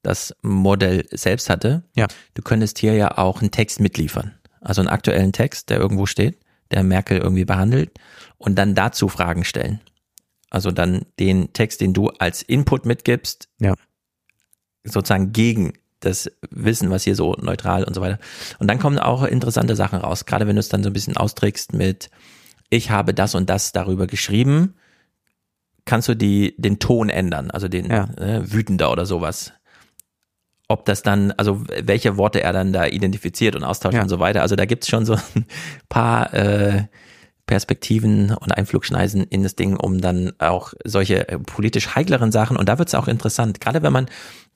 das 0.03 0.35
Modell 0.43 1.07
selbst 1.13 1.49
hatte. 1.49 1.85
Ja. 1.95 2.09
Du 2.35 2.43
könntest 2.43 2.79
hier 2.79 2.95
ja 2.95 3.19
auch 3.19 3.41
einen 3.41 3.53
Text 3.53 3.79
mitliefern 3.79 4.38
also 4.61 4.81
einen 4.81 4.89
aktuellen 4.89 5.33
Text, 5.33 5.71
der 5.71 5.79
irgendwo 5.79 6.07
steht, 6.07 6.39
der 6.71 6.83
Merkel 6.83 7.19
irgendwie 7.19 7.45
behandelt 7.45 7.91
und 8.37 8.57
dann 8.57 8.75
dazu 8.75 9.09
Fragen 9.09 9.45
stellen. 9.45 9.81
Also 10.51 10.71
dann 10.71 11.05
den 11.19 11.53
Text, 11.53 11.81
den 11.81 11.93
du 11.93 12.09
als 12.19 12.43
Input 12.43 12.87
mitgibst, 12.87 13.49
ja. 13.61 13.75
sozusagen 14.85 15.33
gegen 15.33 15.75
das 16.01 16.31
Wissen, 16.51 16.91
was 16.91 17.05
hier 17.05 17.17
so 17.17 17.35
neutral 17.35 17.85
und 17.85 17.95
so 17.95 18.01
weiter. 18.01 18.19
Und 18.59 18.69
dann 18.69 18.79
kommen 18.79 18.99
auch 18.99 19.25
interessante 19.25 19.77
Sachen 19.77 19.99
raus, 19.99 20.27
gerade 20.27 20.47
wenn 20.47 20.57
du 20.57 20.61
es 20.61 20.69
dann 20.69 20.83
so 20.83 20.91
ein 20.91 20.93
bisschen 20.93 21.17
austrägst 21.17 21.73
mit, 21.73 22.11
ich 22.71 22.91
habe 22.91 23.15
das 23.15 23.35
und 23.35 23.51
das 23.51 23.73
darüber 23.73 24.07
geschrieben, 24.07 24.75
kannst 25.85 26.09
du 26.09 26.15
die, 26.15 26.55
den 26.59 26.79
Ton 26.79 27.09
ändern, 27.09 27.51
also 27.51 27.67
den 27.67 27.91
ja. 27.91 28.05
äh, 28.17 28.53
wütender 28.53 28.93
oder 28.93 29.07
sowas 29.07 29.53
ob 30.69 30.85
das 30.85 31.03
dann, 31.03 31.33
also 31.33 31.65
welche 31.83 32.17
Worte 32.19 32.43
er 32.43 32.53
dann 32.53 32.73
da 32.73 32.87
identifiziert 32.87 33.57
und 33.57 33.65
austauscht 33.65 33.97
ja. 33.97 34.03
und 34.03 34.11
so 34.11 34.21
weiter. 34.21 34.43
Also 34.43 34.55
da 34.55 34.67
gibt's 34.67 34.89
schon 34.89 35.07
so 35.07 35.15
ein 35.15 35.47
paar 35.89 36.33
äh, 36.35 36.85
Perspektiven 37.47 38.35
und 38.35 38.53
Einflugschneisen 38.53 39.25
in 39.25 39.43
das 39.43 39.57
Ding, 39.57 39.75
um 39.75 40.01
dann 40.01 40.33
auch 40.39 40.75
solche 40.85 41.29
äh, 41.29 41.39
politisch 41.39 41.97
heikleren 41.97 42.31
Sachen, 42.31 42.57
und 42.57 42.69
da 42.69 42.79
wird's 42.79 42.95
auch 42.95 43.09
interessant, 43.09 43.61
gerade 43.61 43.83
wenn 43.83 43.93
man, 43.93 44.07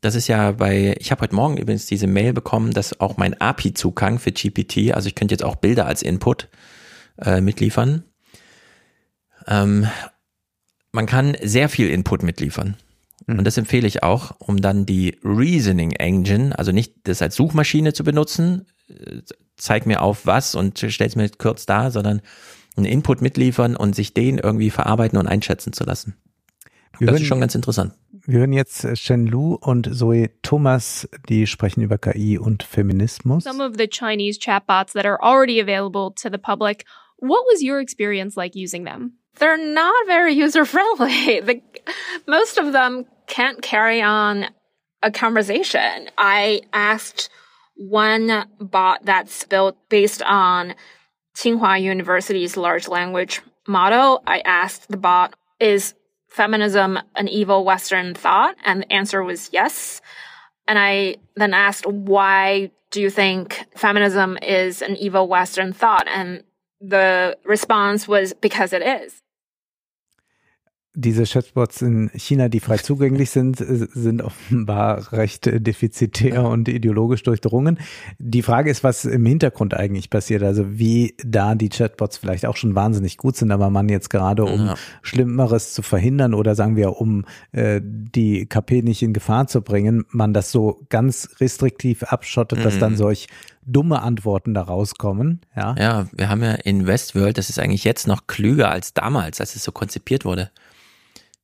das 0.02 0.14
ist 0.14 0.28
ja 0.28 0.52
bei, 0.52 0.94
ich 1.00 1.10
habe 1.10 1.22
heute 1.22 1.34
Morgen 1.34 1.56
übrigens 1.56 1.86
diese 1.86 2.06
Mail 2.06 2.34
bekommen, 2.34 2.72
dass 2.72 3.00
auch 3.00 3.16
mein 3.16 3.40
API-Zugang 3.40 4.18
für 4.18 4.30
GPT, 4.30 4.92
also 4.94 5.08
ich 5.08 5.14
könnte 5.14 5.32
jetzt 5.32 5.44
auch 5.44 5.56
Bilder 5.56 5.86
als 5.86 6.02
Input 6.02 6.48
äh, 7.18 7.40
mitliefern. 7.40 8.04
Ähm, 9.46 9.88
man 10.92 11.06
kann 11.06 11.36
sehr 11.42 11.70
viel 11.70 11.88
Input 11.88 12.22
mitliefern. 12.22 12.76
Mhm. 13.26 13.38
Und 13.38 13.44
das 13.44 13.56
empfehle 13.56 13.86
ich 13.86 14.02
auch, 14.02 14.32
um 14.38 14.60
dann 14.60 14.86
die 14.86 15.18
Reasoning 15.24 15.92
Engine, 15.92 16.58
also 16.58 16.72
nicht 16.72 16.94
das 17.04 17.22
als 17.22 17.34
Suchmaschine 17.36 17.92
zu 17.92 18.04
benutzen, 18.04 18.66
äh, 18.88 19.20
zeig 19.56 19.86
mir 19.86 20.02
auf 20.02 20.26
was 20.26 20.54
und 20.54 20.78
stell's 20.78 21.16
mir 21.16 21.28
kurz 21.30 21.66
da, 21.66 21.90
sondern 21.90 22.20
einen 22.76 22.86
Input 22.86 23.20
mitliefern 23.20 23.76
und 23.76 23.94
sich 23.94 24.14
den 24.14 24.38
irgendwie 24.38 24.70
verarbeiten 24.70 25.18
und 25.18 25.26
einschätzen 25.26 25.72
zu 25.72 25.84
lassen. 25.84 26.16
Wir 26.98 27.06
das 27.06 27.14
hören, 27.14 27.22
ist 27.22 27.28
schon 27.28 27.40
ganz 27.40 27.54
interessant. 27.54 27.94
Wir 28.24 28.40
hören 28.40 28.52
jetzt 28.52 28.86
Shen 28.98 29.26
Lu 29.26 29.54
und 29.54 29.94
Zoe 29.94 30.30
Thomas, 30.42 31.08
die 31.28 31.46
sprechen 31.46 31.82
über 31.82 31.98
KI 31.98 32.38
und 32.38 32.62
Feminismus. 32.62 33.44
Some 33.44 33.64
of 33.64 33.74
the 33.76 33.88
Chinese 33.88 34.38
chatbots 34.38 34.92
that 34.92 35.04
are 35.04 35.20
already 35.20 35.60
available 35.60 36.12
to 36.14 36.28
the 36.30 36.38
public, 36.38 36.84
what 37.18 37.40
was 37.52 37.62
your 37.62 37.80
experience 37.80 38.36
like 38.36 38.54
using 38.54 38.84
them? 38.84 39.18
They're 39.38 39.56
not 39.56 40.06
very 40.06 40.34
user 40.34 40.66
friendly. 40.66 41.40
most 42.26 42.58
of 42.58 42.72
them 42.72 43.06
can't 43.26 43.62
carry 43.62 44.02
on 44.02 44.46
a 45.02 45.10
conversation. 45.10 46.08
I 46.16 46.62
asked 46.72 47.30
one 47.76 48.46
bot 48.60 49.04
that's 49.04 49.44
built 49.44 49.76
based 49.88 50.22
on 50.22 50.74
Tsinghua 51.34 51.80
University's 51.80 52.56
large 52.56 52.88
language 52.88 53.40
model. 53.66 54.22
I 54.26 54.40
asked 54.40 54.88
the 54.88 54.96
bot, 54.96 55.34
is 55.58 55.94
feminism 56.28 56.98
an 57.16 57.28
evil 57.28 57.64
Western 57.64 58.14
thought? 58.14 58.56
And 58.64 58.82
the 58.82 58.92
answer 58.92 59.22
was 59.22 59.50
yes. 59.52 60.00
And 60.68 60.78
I 60.78 61.16
then 61.36 61.54
asked, 61.54 61.86
why 61.86 62.70
do 62.90 63.00
you 63.00 63.10
think 63.10 63.64
feminism 63.76 64.38
is 64.42 64.82
an 64.82 64.96
evil 64.96 65.26
Western 65.28 65.72
thought? 65.72 66.06
And 66.08 66.44
the 66.80 67.38
response 67.44 68.06
was 68.06 68.32
because 68.34 68.72
it 68.72 68.82
is. 68.82 69.21
Diese 70.94 71.24
Chatbots 71.24 71.80
in 71.80 72.10
China, 72.14 72.48
die 72.48 72.60
frei 72.60 72.76
zugänglich 72.76 73.30
sind, 73.32 73.60
äh, 73.60 73.86
sind 73.92 74.22
offenbar 74.22 75.12
recht 75.12 75.46
defizitär 75.46 76.44
und 76.44 76.68
ideologisch 76.68 77.22
durchdrungen. 77.22 77.78
Die 78.18 78.42
Frage 78.42 78.70
ist, 78.70 78.84
was 78.84 79.04
im 79.04 79.24
Hintergrund 79.24 79.74
eigentlich 79.74 80.10
passiert. 80.10 80.42
Also 80.42 80.78
wie 80.78 81.14
da 81.24 81.54
die 81.54 81.70
Chatbots 81.70 82.18
vielleicht 82.18 82.46
auch 82.46 82.56
schon 82.56 82.74
wahnsinnig 82.74 83.16
gut 83.16 83.36
sind, 83.36 83.52
aber 83.52 83.70
man 83.70 83.88
jetzt 83.88 84.10
gerade, 84.10 84.44
um 84.44 84.66
ja. 84.66 84.74
Schlimmeres 85.00 85.72
zu 85.72 85.82
verhindern 85.82 86.34
oder 86.34 86.54
sagen 86.54 86.76
wir, 86.76 87.00
um 87.00 87.24
äh, 87.52 87.80
die 87.82 88.46
KP 88.46 88.82
nicht 88.82 89.02
in 89.02 89.12
Gefahr 89.12 89.46
zu 89.46 89.62
bringen, 89.62 90.04
man 90.10 90.34
das 90.34 90.52
so 90.52 90.82
ganz 90.90 91.36
restriktiv 91.40 92.02
abschottet, 92.02 92.58
mhm. 92.58 92.62
dass 92.64 92.78
dann 92.78 92.92
mhm. 92.92 92.96
solch 92.96 93.28
dumme 93.64 94.02
Antworten 94.02 94.54
da 94.54 94.62
rauskommen. 94.62 95.40
Ja. 95.56 95.74
ja, 95.78 96.06
wir 96.12 96.28
haben 96.28 96.42
ja 96.42 96.54
in 96.54 96.86
Westworld, 96.86 97.38
das 97.38 97.48
ist 97.48 97.60
eigentlich 97.60 97.84
jetzt 97.84 98.08
noch 98.08 98.26
klüger 98.26 98.70
als 98.70 98.92
damals, 98.92 99.40
als 99.40 99.54
es 99.54 99.62
so 99.62 99.70
konzipiert 99.70 100.24
wurde 100.24 100.50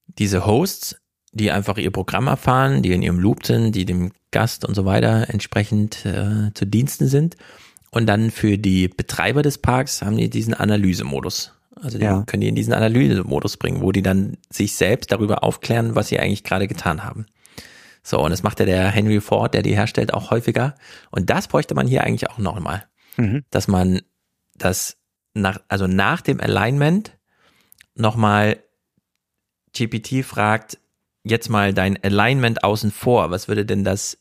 diese 0.09 0.47
Hosts, 0.47 0.97
die 1.33 1.51
einfach 1.51 1.77
ihr 1.79 1.91
Programm 1.91 2.27
erfahren, 2.27 2.83
die 2.83 2.93
in 2.93 3.03
ihrem 3.03 3.19
Loop 3.19 3.47
sind, 3.47 3.73
die 3.73 3.85
dem 3.85 4.13
Gast 4.31 4.65
und 4.65 4.75
so 4.75 4.85
weiter 4.85 5.29
entsprechend 5.31 6.05
äh, 6.05 6.53
zu 6.55 6.67
Diensten 6.67 7.09
sind. 7.09 7.37
Und 7.91 8.07
dann 8.07 8.31
für 8.31 8.59
die 8.59 8.89
Betreiber 8.89 9.43
des 9.43 9.59
Parks 9.59 10.03
haben 10.03 10.17
die 10.17 10.29
diesen 10.29 10.55
Analysemodus. 10.55 11.53
Also 11.81 11.99
die 11.99 12.05
ja. 12.05 12.25
können 12.27 12.41
die 12.41 12.49
in 12.49 12.55
diesen 12.55 12.73
Analysemodus 12.73 13.57
bringen, 13.57 13.83
wo 13.83 13.93
die 13.93 14.03
dann 14.03 14.37
sich 14.51 14.75
selbst 14.75 15.13
darüber 15.13 15.45
aufklären, 15.45 15.95
was 15.95 16.09
sie 16.09 16.19
eigentlich 16.19 16.45
gerade 16.45 16.67
getan 16.67 17.05
haben. 17.05 17.27
So, 18.03 18.19
und 18.21 18.31
das 18.31 18.43
macht 18.43 18.59
ja 18.61 18.67
der 18.67 18.89
Henry 18.89 19.21
Ford, 19.21 19.55
der 19.55 19.63
die 19.63 19.75
herstellt, 19.75 20.15
auch 20.15 20.31
häufiger. 20.31 20.75
Und 21.11 21.31
das 21.31 21.49
bräuchte 21.49 21.75
man 21.75 21.87
hier 21.87 22.05
eigentlich 22.05 22.31
auch 22.31 22.39
nochmal. 22.39 22.85
Mhm. 23.17 23.45
Dass 23.51 23.69
man 23.69 24.01
das 24.55 24.97
nach, 25.35 25.61
also 25.69 25.87
nach 25.87 26.21
dem 26.21 26.41
Alignment 26.41 27.17
nochmal 27.95 28.59
GPT 29.79 30.25
fragt, 30.25 30.79
jetzt 31.25 31.49
mal 31.49 31.73
dein 31.73 32.03
Alignment 32.03 32.65
außen 32.65 32.91
vor, 32.91 33.31
was 33.31 33.49
würde 33.49 33.65
denn 33.65 33.85
das 33.85 34.19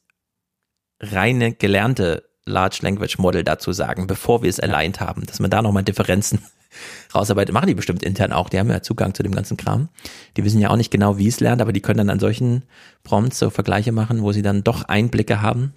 reine 0.99 1.53
gelernte 1.53 2.23
Large 2.45 2.79
Language 2.81 3.17
Model 3.17 3.43
dazu 3.43 3.73
sagen, 3.73 4.07
bevor 4.07 4.41
wir 4.41 4.49
es 4.49 4.59
aligned 4.59 4.99
haben, 4.99 5.25
dass 5.25 5.39
man 5.39 5.51
da 5.51 5.61
nochmal 5.61 5.83
Differenzen 5.83 6.39
rausarbeitet. 7.15 7.53
Machen 7.53 7.67
die 7.67 7.75
bestimmt 7.75 8.03
intern 8.03 8.31
auch, 8.31 8.49
die 8.49 8.57
haben 8.57 8.69
ja 8.69 8.81
Zugang 8.81 9.13
zu 9.13 9.23
dem 9.23 9.35
ganzen 9.35 9.57
Kram. 9.57 9.89
Die 10.37 10.43
wissen 10.43 10.61
ja 10.61 10.69
auch 10.69 10.77
nicht 10.77 10.91
genau, 10.91 11.17
wie 11.17 11.27
es 11.27 11.39
lernt, 11.39 11.61
aber 11.61 11.73
die 11.73 11.81
können 11.81 11.97
dann 11.97 12.09
an 12.09 12.19
solchen 12.19 12.63
Prompts 13.03 13.39
so 13.39 13.49
Vergleiche 13.49 13.91
machen, 13.91 14.21
wo 14.21 14.31
sie 14.31 14.41
dann 14.41 14.63
doch 14.63 14.83
Einblicke 14.83 15.41
haben 15.41 15.73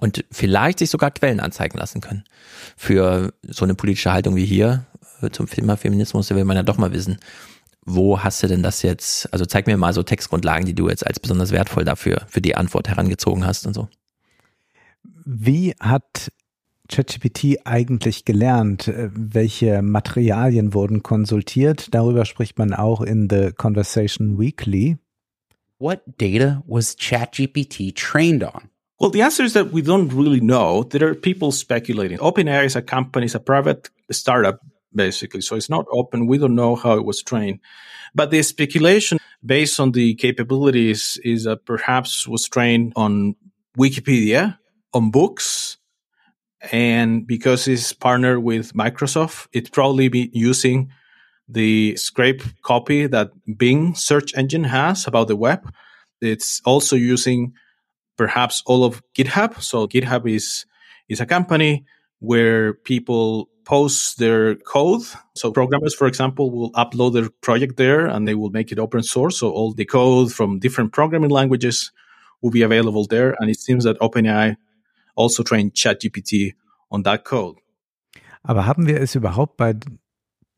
und 0.00 0.24
vielleicht 0.30 0.78
sich 0.78 0.90
sogar 0.90 1.10
Quellen 1.10 1.40
anzeigen 1.40 1.78
lassen 1.78 2.00
können. 2.00 2.24
Für 2.76 3.34
so 3.42 3.64
eine 3.64 3.74
politische 3.74 4.12
Haltung 4.12 4.36
wie 4.36 4.46
hier, 4.46 4.86
äh, 5.22 5.30
zum 5.30 5.48
Thema 5.48 5.76
Feminismus, 5.76 6.28
da 6.28 6.36
will 6.36 6.44
man 6.44 6.56
ja 6.56 6.62
doch 6.62 6.78
mal 6.78 6.92
wissen, 6.92 7.18
wo 7.84 8.20
hast 8.20 8.42
du 8.42 8.46
denn 8.46 8.62
das 8.62 8.82
jetzt? 8.82 9.32
Also 9.32 9.44
zeig 9.44 9.66
mir 9.66 9.76
mal 9.76 9.92
so 9.92 10.02
Textgrundlagen, 10.02 10.66
die 10.66 10.74
du 10.74 10.88
jetzt 10.88 11.06
als 11.06 11.20
besonders 11.20 11.52
wertvoll 11.52 11.84
dafür 11.84 12.22
für 12.28 12.40
die 12.40 12.56
Antwort 12.56 12.88
herangezogen 12.88 13.46
hast 13.46 13.66
und 13.66 13.74
so. 13.74 13.88
Wie 15.24 15.74
hat 15.80 16.30
ChatGPT 16.88 17.60
eigentlich 17.64 18.24
gelernt? 18.24 18.92
Welche 18.94 19.82
Materialien 19.82 20.74
wurden 20.74 21.02
konsultiert? 21.02 21.94
Darüber 21.94 22.24
spricht 22.24 22.58
man 22.58 22.74
auch 22.74 23.00
in 23.00 23.28
The 23.30 23.52
Conversation 23.52 24.38
Weekly. 24.38 24.98
What 25.78 26.02
data 26.18 26.62
was 26.66 26.96
ChatGPT 26.96 27.94
trained 27.94 28.44
on? 28.44 28.70
Well, 29.00 29.10
the 29.10 29.22
answer 29.22 29.44
is 29.44 29.54
that 29.54 29.72
we 29.72 29.82
don't 29.82 30.12
really 30.14 30.40
know. 30.40 30.84
There 30.84 31.06
are 31.08 31.14
people 31.14 31.50
speculating. 31.50 32.18
OpenAI 32.18 32.64
is 32.64 32.76
a 32.76 32.82
company, 32.82 33.26
is 33.26 33.34
a 33.34 33.40
private 33.40 33.90
startup 34.10 34.60
basically. 34.94 35.40
So 35.40 35.56
it's 35.56 35.70
not 35.70 35.86
open. 35.90 36.26
We 36.26 36.38
don't 36.38 36.54
know 36.54 36.76
how 36.76 36.94
it 36.96 37.04
was 37.04 37.22
trained. 37.22 37.60
But 38.14 38.30
the 38.30 38.42
speculation 38.42 39.18
based 39.44 39.80
on 39.80 39.92
the 39.92 40.14
capabilities 40.14 41.18
is 41.24 41.44
that 41.44 41.66
perhaps 41.66 42.26
was 42.26 42.48
trained 42.48 42.92
on 42.96 43.36
Wikipedia 43.76 44.58
on 44.92 45.10
books. 45.10 45.76
And 46.72 47.26
because 47.26 47.68
it's 47.68 47.92
partnered 47.92 48.42
with 48.42 48.72
Microsoft, 48.72 49.48
it's 49.52 49.68
probably 49.68 50.08
be 50.08 50.30
using 50.32 50.90
the 51.46 51.94
scrape 51.96 52.42
copy 52.62 53.06
that 53.06 53.32
Bing 53.58 53.94
search 53.94 54.34
engine 54.34 54.64
has 54.64 55.06
about 55.06 55.28
the 55.28 55.36
web. 55.36 55.70
It's 56.22 56.62
also 56.64 56.96
using 56.96 57.52
perhaps 58.16 58.62
all 58.64 58.84
of 58.84 59.02
GitHub. 59.14 59.60
So 59.60 59.86
GitHub 59.86 60.30
is, 60.30 60.64
is 61.08 61.20
a 61.20 61.26
company 61.26 61.84
where 62.20 62.72
people 62.72 63.50
post 63.64 64.18
their 64.18 64.54
code. 64.54 65.02
So 65.34 65.50
programmers, 65.50 65.94
for 65.94 66.06
example, 66.06 66.50
will 66.50 66.72
upload 66.72 67.14
their 67.14 67.30
project 67.40 67.76
there 67.76 68.06
and 68.06 68.26
they 68.26 68.34
will 68.34 68.50
make 68.50 68.72
it 68.72 68.78
open 68.78 69.02
source. 69.02 69.38
So 69.38 69.50
all 69.50 69.72
the 69.72 69.84
code 69.84 70.32
from 70.32 70.58
different 70.58 70.92
programming 70.92 71.30
languages 71.30 71.92
will 72.42 72.50
be 72.50 72.62
available 72.62 73.06
there. 73.06 73.34
And 73.40 73.50
it 73.50 73.58
seems 73.58 73.84
that 73.84 73.98
OpenAI 74.00 74.56
also 75.16 75.42
trained 75.42 75.74
ChatGPT 75.74 76.54
on 76.90 77.02
that 77.04 77.24
code. 77.24 77.56
Aber 78.42 78.66
haben 78.66 78.86
wir 78.86 79.00
es 79.00 79.14
überhaupt 79.14 79.56
bei 79.56 79.74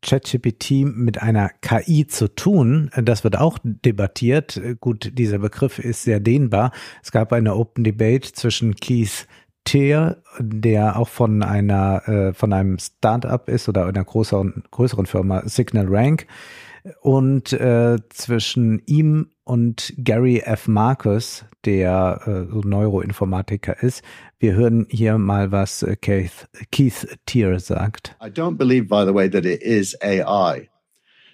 ChatGPT 0.02 0.84
mit 0.84 1.22
einer 1.22 1.50
KI 1.60 2.06
zu 2.06 2.28
tun? 2.34 2.90
Das 2.96 3.22
wird 3.22 3.38
auch 3.38 3.58
debattiert. 3.62 4.60
Gut, 4.80 5.12
dieser 5.14 5.38
Begriff 5.38 5.78
ist 5.78 6.02
sehr 6.02 6.20
dehnbar. 6.20 6.72
Es 7.02 7.12
gab 7.12 7.32
eine 7.32 7.54
Open 7.54 7.84
Debate 7.84 8.32
zwischen 8.32 8.74
Keith 8.74 9.26
Tier, 9.66 10.22
der 10.38 10.98
auch 10.98 11.08
von 11.08 11.42
einer 11.42 12.08
äh, 12.08 12.32
von 12.32 12.52
einem 12.52 12.78
Startup 12.78 13.46
ist 13.48 13.68
oder 13.68 13.86
einer 13.86 14.04
größeren 14.04 14.64
größeren 14.70 15.06
Firma 15.06 15.42
Signal 15.46 15.86
Rank 15.88 16.26
und 17.00 17.52
äh, 17.52 17.98
zwischen 18.10 18.80
ihm 18.86 19.30
und 19.44 19.92
Gary 19.98 20.38
F. 20.44 20.68
Marcus, 20.68 21.44
der 21.64 22.20
äh, 22.26 22.66
Neuroinformatiker 22.66 23.82
ist. 23.82 24.02
Wir 24.38 24.54
hören 24.54 24.86
hier 24.88 25.18
mal, 25.18 25.52
was 25.52 25.82
äh, 25.82 25.96
Keith, 25.96 26.48
Keith 26.70 27.18
Tier 27.26 27.58
sagt. 27.60 28.16
I 28.22 28.28
don't 28.28 28.56
believe, 28.56 28.88
by 28.88 29.04
the 29.04 29.14
way, 29.14 29.28
that 29.28 29.44
it 29.44 29.62
is 29.62 29.96
AI. 30.02 30.68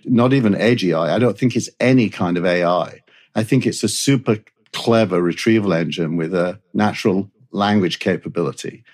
Not 0.05 0.33
even 0.33 0.55
AGI. 0.55 1.15
I 1.15 1.19
don't 1.19 1.39
think 1.39 1.55
it's 1.55 1.71
any 1.81 2.11
kind 2.11 2.37
of 2.37 2.45
AI. 2.45 3.03
I 3.35 3.45
think 3.45 3.67
it's 3.67 3.85
a 3.85 3.89
super 3.89 4.39
clever 4.73 5.23
retrieval 5.23 5.73
engine 5.73 6.17
with 6.17 6.35
a 6.35 6.59
natural 6.73 7.31
language 7.53 7.99
capability. 7.99 8.85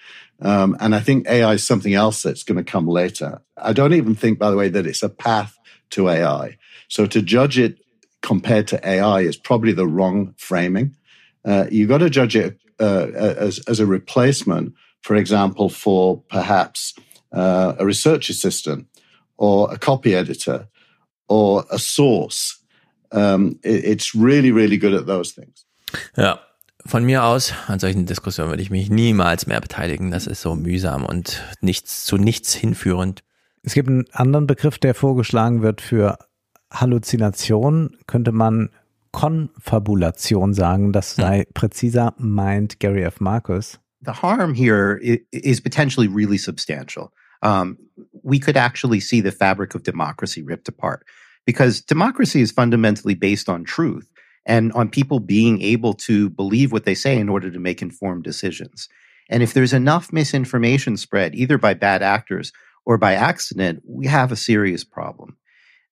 Um, 0.41 0.77
and 0.81 0.95
I 0.95 1.01
think 1.01 1.29
AI 1.29 1.55
is 1.55 1.67
something 1.67 1.95
else 1.95 2.23
that's 2.23 2.45
going 2.45 2.63
to 2.65 2.71
come 2.71 2.87
later. 2.87 3.41
I 3.57 3.73
don't 3.73 3.95
even 3.95 4.15
think, 4.15 4.39
by 4.39 4.51
the 4.51 4.57
way, 4.57 4.69
that 4.69 4.87
it's 4.87 5.03
a 5.03 5.09
path 5.09 5.59
to 5.91 6.09
AI. 6.09 6.59
So 6.89 7.07
to 7.07 7.23
judge 7.23 7.59
it 7.59 7.79
compared 8.23 8.69
to 8.69 8.89
AI 8.89 9.21
is 9.21 9.37
probably 9.37 9.73
the 9.73 9.87
wrong 9.87 10.35
framing. 10.37 10.97
Uh, 11.45 11.67
you've 11.71 11.89
got 11.89 11.99
to 11.99 12.11
judge 12.11 12.37
it 12.37 12.59
uh, 12.81 13.09
as, 13.15 13.59
as 13.61 13.81
a 13.81 13.87
replacement, 13.87 14.75
for 15.03 15.17
example, 15.17 15.69
for 15.69 16.23
perhaps 16.29 16.95
uh, 17.33 17.75
a 17.79 17.85
research 17.85 18.29
assistant 18.31 18.87
or 19.37 19.73
a 19.73 19.79
copy 19.79 20.15
editor 20.15 20.69
or 21.29 21.65
a 21.71 21.79
source. 21.79 22.59
Um, 23.11 23.59
it, 23.63 23.85
it's 23.85 24.15
really, 24.15 24.53
really 24.53 24.77
good 24.77 24.95
at 24.95 25.07
those 25.07 25.33
things. 25.33 25.65
Ja, 26.17 26.39
von 26.89 27.05
mir 27.05 27.23
aus, 27.23 27.53
an 27.67 27.79
solchen 27.79 28.07
Diskussionen 28.07 28.51
würde 28.51 28.63
ich 28.63 28.71
mich 28.71 28.89
niemals 28.89 29.47
mehr 29.47 29.61
beteiligen. 29.61 30.11
Das 30.11 30.27
ist 30.27 30.41
so 30.41 30.55
mühsam 30.55 31.05
und 31.05 31.45
nichts 31.61 32.05
zu 32.05 32.17
nichts 32.17 32.55
hinführend. 32.55 33.23
Es 33.63 33.75
gibt 33.75 33.89
einen 33.89 34.07
anderen 34.13 34.47
Begriff, 34.47 34.79
der 34.79 34.95
vorgeschlagen 34.95 35.61
wird 35.63 35.83
für 35.83 36.19
Halluzination, 36.73 37.97
könnte 38.07 38.33
man 38.33 38.71
Konfabulation 39.13 40.55
sagen. 40.55 40.93
Das 40.93 41.15
sei 41.15 41.47
präziser, 41.53 42.15
meint 42.19 42.81
Gary 42.81 43.03
F. 43.03 43.21
Marcus. 43.21 43.79
The 44.01 44.13
harm 44.13 44.55
here 44.55 44.99
is 45.31 45.61
potentially 45.61 46.09
really 46.09 46.39
substantial. 46.39 47.11
Um, 47.43 47.79
we 48.23 48.39
could 48.39 48.57
actually 48.57 49.01
see 49.01 49.21
the 49.23 49.33
fabric 49.33 49.75
of 49.75 49.83
democracy 49.83 50.43
ripped 50.43 50.69
apart 50.69 51.05
because 51.45 51.85
democracy 51.85 52.41
is 52.41 52.53
fundamentally 52.53 53.15
based 53.15 53.49
on 53.49 53.65
truth. 53.65 54.07
And 54.49 54.73
on 54.73 54.89
people 54.89 55.21
being 55.21 55.61
able 55.63 55.93
to 55.93 56.31
believe 56.31 56.73
what 56.73 56.85
they 56.85 56.95
say 56.95 57.17
in 57.19 57.29
order 57.29 57.51
to 57.51 57.59
make 57.61 57.83
informed 57.83 58.25
decisions. 58.25 58.89
And 59.29 59.43
if 59.43 59.53
there's 59.53 59.75
enough 59.75 60.11
misinformation 60.13 60.97
spread, 60.97 61.35
either 61.35 61.59
by 61.59 61.75
bad 61.75 62.03
actors 62.03 62.51
or 62.87 62.97
by 62.97 63.13
accident, 63.13 63.83
we 63.87 64.07
have 64.07 64.33
a 64.33 64.37
serious 64.37 64.83
problem. 64.85 65.37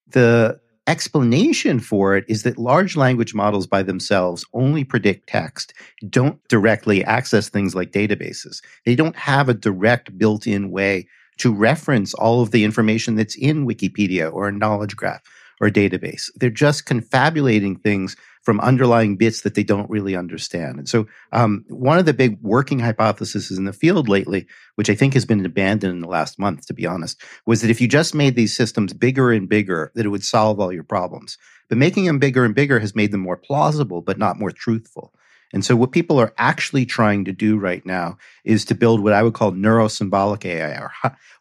The 0.08 0.58
explanation 0.86 1.80
for 1.80 2.16
it 2.16 2.24
is 2.28 2.44
that 2.44 2.56
large 2.58 2.96
language 2.96 3.34
models 3.34 3.66
by 3.66 3.82
themselves 3.82 4.46
only 4.54 4.84
predict 4.84 5.28
text, 5.28 5.74
don't 6.08 6.40
directly 6.48 7.04
access 7.04 7.48
things 7.48 7.74
like 7.74 7.92
databases. 7.92 8.62
They 8.86 8.94
don't 8.94 9.16
have 9.16 9.48
a 9.48 9.54
direct 9.54 10.16
built 10.16 10.46
in 10.46 10.70
way 10.70 11.06
to 11.38 11.52
reference 11.52 12.14
all 12.14 12.40
of 12.40 12.52
the 12.52 12.64
information 12.64 13.16
that's 13.16 13.36
in 13.36 13.66
Wikipedia 13.66 14.32
or 14.32 14.48
a 14.48 14.52
knowledge 14.52 14.96
graph 14.96 15.22
or 15.60 15.68
a 15.68 15.72
database. 15.72 16.30
They're 16.36 16.50
just 16.50 16.86
confabulating 16.86 17.76
things 17.76 18.16
from 18.46 18.60
underlying 18.60 19.16
bits 19.16 19.40
that 19.40 19.56
they 19.56 19.64
don't 19.64 19.90
really 19.90 20.14
understand. 20.14 20.78
And 20.78 20.88
so, 20.88 21.08
um, 21.32 21.64
one 21.66 21.98
of 21.98 22.06
the 22.06 22.14
big 22.14 22.40
working 22.42 22.78
hypotheses 22.78 23.50
in 23.50 23.64
the 23.64 23.72
field 23.72 24.08
lately, 24.08 24.46
which 24.76 24.88
I 24.88 24.94
think 24.94 25.14
has 25.14 25.24
been 25.24 25.44
abandoned 25.44 25.92
in 25.92 26.00
the 26.00 26.06
last 26.06 26.38
month, 26.38 26.64
to 26.66 26.72
be 26.72 26.86
honest, 26.86 27.20
was 27.44 27.60
that 27.60 27.72
if 27.72 27.80
you 27.80 27.88
just 27.88 28.14
made 28.14 28.36
these 28.36 28.54
systems 28.54 28.92
bigger 28.92 29.32
and 29.32 29.48
bigger, 29.48 29.90
that 29.96 30.06
it 30.06 30.10
would 30.10 30.22
solve 30.22 30.60
all 30.60 30.72
your 30.72 30.84
problems. 30.84 31.38
But 31.68 31.78
making 31.78 32.04
them 32.04 32.20
bigger 32.20 32.44
and 32.44 32.54
bigger 32.54 32.78
has 32.78 32.94
made 32.94 33.10
them 33.10 33.22
more 33.22 33.36
plausible, 33.36 34.00
but 34.00 34.16
not 34.16 34.38
more 34.38 34.52
truthful. 34.52 35.12
And 35.52 35.64
so 35.64 35.76
what 35.76 35.92
people 35.92 36.18
are 36.18 36.34
actually 36.38 36.86
trying 36.86 37.24
to 37.24 37.32
do 37.32 37.56
right 37.56 37.84
now 37.86 38.18
is 38.44 38.64
to 38.66 38.74
build 38.74 39.00
what 39.00 39.12
I 39.12 39.22
would 39.22 39.34
call 39.34 39.52
neurosymbolic 39.52 40.44
AI 40.44 40.78
or, 40.78 40.92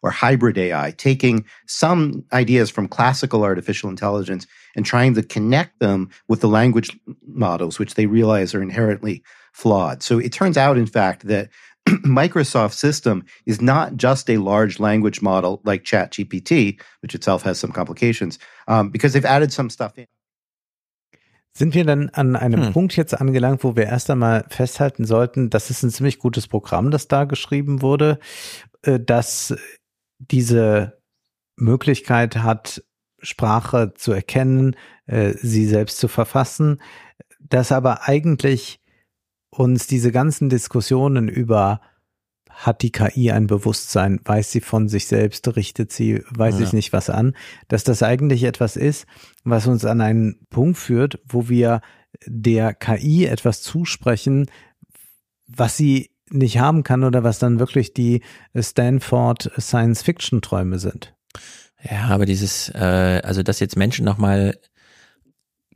or 0.02 0.10
hybrid 0.10 0.58
AI, 0.58 0.92
taking 0.92 1.44
some 1.66 2.24
ideas 2.32 2.70
from 2.70 2.88
classical 2.88 3.42
artificial 3.42 3.90
intelligence 3.90 4.46
and 4.76 4.86
trying 4.86 5.14
to 5.14 5.22
connect 5.22 5.80
them 5.80 6.10
with 6.28 6.40
the 6.40 6.48
language 6.48 6.96
models, 7.26 7.78
which 7.78 7.94
they 7.94 8.06
realize 8.06 8.54
are 8.54 8.62
inherently 8.62 9.22
flawed. 9.52 10.02
So 10.02 10.18
it 10.18 10.32
turns 10.32 10.56
out, 10.56 10.76
in 10.76 10.86
fact, 10.86 11.26
that 11.26 11.48
Microsoft's 11.88 12.78
system 12.78 13.24
is 13.46 13.60
not 13.60 13.96
just 13.96 14.28
a 14.28 14.38
large 14.38 14.80
language 14.80 15.22
model 15.22 15.60
like 15.64 15.84
ChatGPT, 15.84 16.80
which 17.00 17.14
itself 17.14 17.42
has 17.42 17.58
some 17.58 17.72
complications, 17.72 18.38
um, 18.68 18.90
because 18.90 19.12
they've 19.12 19.24
added 19.24 19.52
some 19.52 19.70
stuff 19.70 19.96
in. 19.96 20.06
Sind 21.56 21.74
wir 21.74 21.86
dann 21.86 22.10
an 22.10 22.36
einem 22.36 22.66
hm. 22.66 22.72
Punkt 22.74 22.96
jetzt 22.96 23.18
angelangt, 23.18 23.64
wo 23.64 23.76
wir 23.76 23.84
erst 23.84 24.10
einmal 24.10 24.44
festhalten 24.50 25.06
sollten, 25.06 25.48
das 25.48 25.70
ist 25.70 25.82
ein 25.82 25.90
ziemlich 25.90 26.18
gutes 26.18 26.48
Programm, 26.48 26.90
das 26.90 27.08
da 27.08 27.24
geschrieben 27.24 27.80
wurde, 27.80 28.18
äh, 28.82 29.00
dass 29.00 29.56
diese 30.18 31.00
Möglichkeit 31.56 32.36
hat, 32.36 32.84
Sprache 33.22 33.94
zu 33.94 34.12
erkennen, 34.12 34.76
äh, 35.06 35.32
sie 35.32 35.64
selbst 35.64 35.96
zu 35.96 36.08
verfassen, 36.08 36.82
dass 37.40 37.72
aber 37.72 38.06
eigentlich 38.06 38.82
uns 39.48 39.86
diese 39.86 40.12
ganzen 40.12 40.50
Diskussionen 40.50 41.26
über 41.26 41.80
hat 42.56 42.80
die 42.80 42.90
KI 42.90 43.30
ein 43.30 43.46
Bewusstsein, 43.46 44.18
weiß 44.24 44.50
sie 44.50 44.62
von 44.62 44.88
sich 44.88 45.06
selbst, 45.06 45.54
richtet 45.56 45.92
sie, 45.92 46.22
weiß 46.30 46.58
ja. 46.58 46.64
ich 46.64 46.72
nicht 46.72 46.92
was 46.92 47.10
an, 47.10 47.36
dass 47.68 47.84
das 47.84 48.02
eigentlich 48.02 48.44
etwas 48.44 48.76
ist, 48.76 49.06
was 49.44 49.66
uns 49.66 49.84
an 49.84 50.00
einen 50.00 50.46
Punkt 50.48 50.78
führt, 50.78 51.20
wo 51.28 51.50
wir 51.50 51.82
der 52.24 52.72
KI 52.72 53.26
etwas 53.26 53.60
zusprechen, 53.60 54.50
was 55.46 55.76
sie 55.76 56.10
nicht 56.30 56.58
haben 56.58 56.82
kann 56.82 57.04
oder 57.04 57.22
was 57.22 57.38
dann 57.38 57.58
wirklich 57.58 57.92
die 57.92 58.22
Stanford 58.58 59.50
Science-Fiction-Träume 59.58 60.78
sind. 60.78 61.14
Ja, 61.82 62.06
aber 62.06 62.24
dieses, 62.24 62.70
äh, 62.70 63.20
also 63.22 63.42
dass 63.42 63.60
jetzt 63.60 63.76
Menschen 63.76 64.04
nochmal 64.04 64.58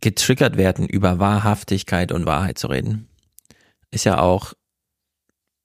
getriggert 0.00 0.56
werden, 0.56 0.88
über 0.88 1.18
Wahrhaftigkeit 1.18 2.10
und 2.10 2.24
Wahrheit 2.24 2.58
zu 2.58 2.68
reden, 2.68 3.08
ist 3.90 4.04
ja 4.04 4.18
auch 4.18 4.54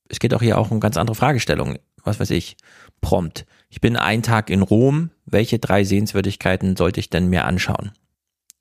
es 0.09 0.19
geht 0.19 0.33
auch 0.33 0.41
hier 0.41 0.57
auch 0.57 0.71
um 0.71 0.79
ganz 0.79 0.97
andere 0.97 1.15
Fragestellungen. 1.15 1.79
Was 2.03 2.19
weiß 2.19 2.29
ich, 2.31 2.55
prompt. 3.01 3.45
Ich 3.69 3.81
bin 3.81 3.97
einen 3.97 4.21
Tag 4.21 4.49
in 4.49 4.61
Rom. 4.61 5.09
Welche 5.25 5.59
drei 5.59 5.83
Sehenswürdigkeiten 5.83 6.75
sollte 6.75 6.99
ich 6.99 7.09
denn 7.09 7.27
mir 7.27 7.45
anschauen? 7.45 7.91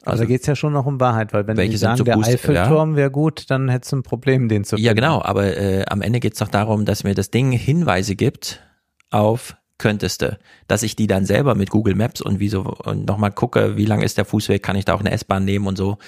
Also, 0.03 0.23
also 0.23 0.27
geht's 0.27 0.47
ja 0.47 0.55
schon 0.55 0.73
noch 0.73 0.87
um 0.87 1.01
Wahrheit, 1.01 1.33
weil 1.33 1.47
wenn 1.47 1.57
Sie 1.57 1.77
sagen, 1.77 1.97
so 1.97 2.05
der 2.05 2.19
Eiffelturm 2.19 2.91
ja? 2.91 2.97
wäre 2.97 3.11
gut, 3.11 3.51
dann 3.51 3.69
hättest 3.71 3.93
du 3.93 3.97
ein 3.97 4.03
Problem, 4.03 4.49
den 4.49 4.65
zu 4.65 4.77
finden. 4.77 4.87
Ja, 4.87 4.93
genau, 4.93 5.23
aber 5.23 5.57
äh, 5.57 5.85
am 5.87 6.03
Ende 6.03 6.21
geht's 6.21 6.39
doch 6.39 6.49
darum, 6.49 6.85
dass 6.85 7.05
mir 7.05 7.15
das 7.15 7.31
Ding 7.31 7.53
Hinweise 7.53 8.15
gibt 8.15 8.63
auf 9.11 9.57
könnteste, 9.79 10.39
dass 10.69 10.83
ich 10.83 10.95
die 10.95 11.07
dann 11.07 11.25
selber 11.25 11.55
mit 11.55 11.71
Google 11.71 11.95
Maps 11.95 12.21
und 12.21 12.39
wie 12.39 12.49
so 12.49 12.63
und 12.63 13.07
nochmal 13.07 13.33
gucke, 13.33 13.77
wie 13.77 13.87
lang 13.87 14.03
ist 14.03 14.19
der 14.19 14.25
Fußweg, 14.25 14.63
kann 14.63 14.77
ich 14.77 14.85
da 14.85 14.95
auch 14.95 15.01
eine 15.01 15.11
S-Bahn 15.11 15.45
nehmen 15.45 15.67
und 15.67 15.77
so 15.77 15.99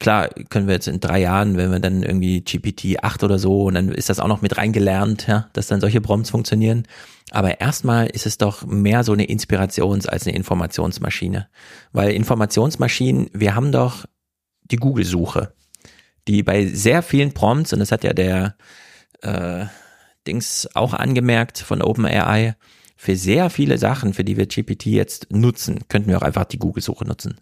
klar 0.00 0.30
können 0.48 0.66
wir 0.66 0.74
jetzt 0.74 0.88
in 0.88 0.98
drei 0.98 1.20
Jahren, 1.20 1.56
wenn 1.56 1.70
wir 1.70 1.78
dann 1.78 2.02
irgendwie 2.02 2.40
GPT 2.40 3.04
8 3.04 3.22
oder 3.22 3.38
so 3.38 3.64
und 3.64 3.74
dann 3.74 3.90
ist 3.90 4.08
das 4.08 4.18
auch 4.18 4.26
noch 4.26 4.42
mit 4.42 4.56
reingelernt, 4.56 5.26
ja, 5.28 5.48
dass 5.52 5.68
dann 5.68 5.80
solche 5.80 6.00
Prompts 6.00 6.30
funktionieren. 6.30 6.88
Aber 7.30 7.60
erstmal 7.60 8.06
ist 8.06 8.26
es 8.26 8.38
doch 8.38 8.66
mehr 8.66 9.04
so 9.04 9.12
eine 9.12 9.26
Inspirations- 9.26 10.08
als 10.08 10.26
eine 10.26 10.34
Informationsmaschine. 10.34 11.48
Weil 11.92 12.12
Informationsmaschinen, 12.12 13.30
wir 13.32 13.54
haben 13.54 13.70
doch 13.70 14.06
die 14.62 14.76
Google-Suche, 14.76 15.52
die 16.26 16.42
bei 16.42 16.66
sehr 16.66 17.02
vielen 17.02 17.32
Prompts, 17.32 17.72
und 17.72 17.78
das 17.78 17.92
hat 17.92 18.02
ja 18.02 18.12
der 18.12 18.56
äh, 19.22 19.66
Dings 20.26 20.68
auch 20.74 20.94
angemerkt 20.94 21.58
von 21.58 21.82
OpenAI. 21.82 22.56
Für 22.96 23.16
sehr 23.16 23.48
viele 23.48 23.78
Sachen, 23.78 24.12
für 24.12 24.24
die 24.24 24.36
wir 24.36 24.46
GPT 24.46 24.86
jetzt 24.86 25.28
nutzen, 25.30 25.88
könnten 25.88 26.08
wir 26.08 26.18
auch 26.18 26.22
einfach 26.22 26.44
die 26.44 26.58
Google-Suche 26.58 27.06
nutzen. 27.06 27.40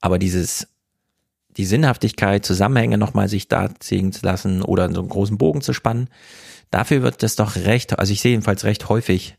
Aber 0.00 0.18
dieses, 0.18 0.68
die 1.56 1.64
Sinnhaftigkeit, 1.64 2.44
Zusammenhänge 2.44 2.98
nochmal 2.98 3.28
sich 3.28 3.48
da 3.48 3.70
ziehen 3.78 4.12
zu 4.12 4.24
lassen 4.24 4.62
oder 4.62 4.92
so 4.92 5.00
einen 5.00 5.08
großen 5.08 5.38
Bogen 5.38 5.60
zu 5.60 5.72
spannen, 5.72 6.08
dafür 6.70 7.02
wird 7.02 7.22
das 7.22 7.36
doch 7.36 7.56
recht, 7.56 7.98
also 7.98 8.12
ich 8.12 8.20
sehe 8.20 8.32
jedenfalls 8.32 8.64
recht 8.64 8.88
häufig, 8.88 9.36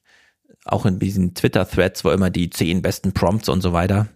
auch 0.65 0.85
in 0.85 0.99
diesen 0.99 1.33
Twitter-Threads, 1.33 2.03
wo 2.03 2.11
immer 2.11 2.29
die 2.29 2.49
zehn 2.49 2.81
besten 2.81 3.13
Prompts 3.13 3.49
und 3.49 3.61
so 3.61 3.71
weiter, 3.71 4.07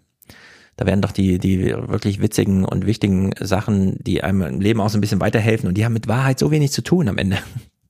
da 0.78 0.86
werden 0.86 1.02
doch 1.02 1.12
die, 1.12 1.38
die 1.38 1.66
wirklich 1.66 2.22
witzigen 2.22 2.66
und 2.66 2.86
wichtigen 2.86 3.32
Sachen, 3.40 3.98
die 4.04 4.24
einem 4.24 4.42
im 4.42 4.62
Leben 4.62 4.82
auch 4.82 4.90
so 4.90 4.98
ein 4.98 5.02
bisschen 5.02 5.20
weiterhelfen 5.20 5.68
und 5.68 5.76
die 5.76 5.86
haben 5.86 5.94
mit 5.94 6.08
Wahrheit 6.08 6.40
so 6.40 6.50
wenig 6.50 6.72
zu 6.72 6.82
tun 6.82 7.08
am 7.08 7.18
Ende. 7.18 7.38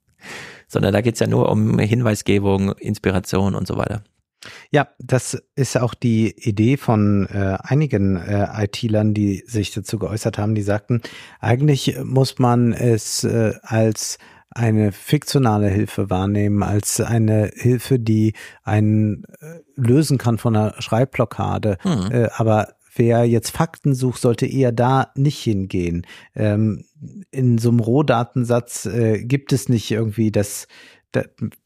Sondern 0.68 0.94
da 0.94 1.02
geht's 1.02 1.20
ja 1.20 1.28
nur 1.28 1.50
um 1.50 1.80
Hinweisgebung, 1.80 2.74
Inspiration 2.74 3.56
und 3.56 3.68
so 3.68 3.78
weiter. 3.78 4.04
Ja, 4.72 4.90
das 5.00 5.42
ist 5.56 5.78
auch 5.78 5.94
die 5.94 6.34
Idee 6.38 6.78
von 6.78 7.28
äh, 7.28 7.58
einigen 7.62 8.16
äh, 8.18 8.66
IT-Lern, 8.66 9.14
die 9.14 9.44
sich 9.46 9.72
dazu 9.72 10.00
geäußert 10.00 10.38
haben, 10.38 10.56
die 10.56 10.64
sagten, 10.64 11.02
eigentlich 11.40 11.98
muss 12.04 12.40
man 12.40 12.74
es 12.74 13.24
äh, 13.24 13.54
als 13.62 14.18
eine 14.50 14.92
fiktionale 14.92 15.70
Hilfe 15.70 16.10
wahrnehmen, 16.10 16.62
als 16.62 17.00
eine 17.00 17.52
Hilfe, 17.56 18.00
die 18.00 18.34
einen 18.64 19.24
äh, 19.40 19.60
lösen 19.76 20.18
kann 20.18 20.38
von 20.38 20.56
einer 20.56 20.82
Schreibblockade. 20.82 21.78
Hm. 21.82 22.12
Äh, 22.12 22.30
aber 22.36 22.76
wer 22.96 23.26
jetzt 23.26 23.52
Fakten 23.52 23.96
sucht, 23.96 24.22
sollte 24.22 24.46
eher 24.46 24.74
da 24.74 25.12
nicht 25.16 25.40
hingehen. 25.40 26.06
Ähm, 26.36 26.84
in 27.32 27.58
so 27.58 27.70
einem 27.70 27.80
Rohdatensatz 27.80 28.86
äh, 28.86 29.24
gibt 29.24 29.54
es 29.54 29.70
nicht 29.70 29.90
irgendwie 29.90 30.32
das 30.32 30.68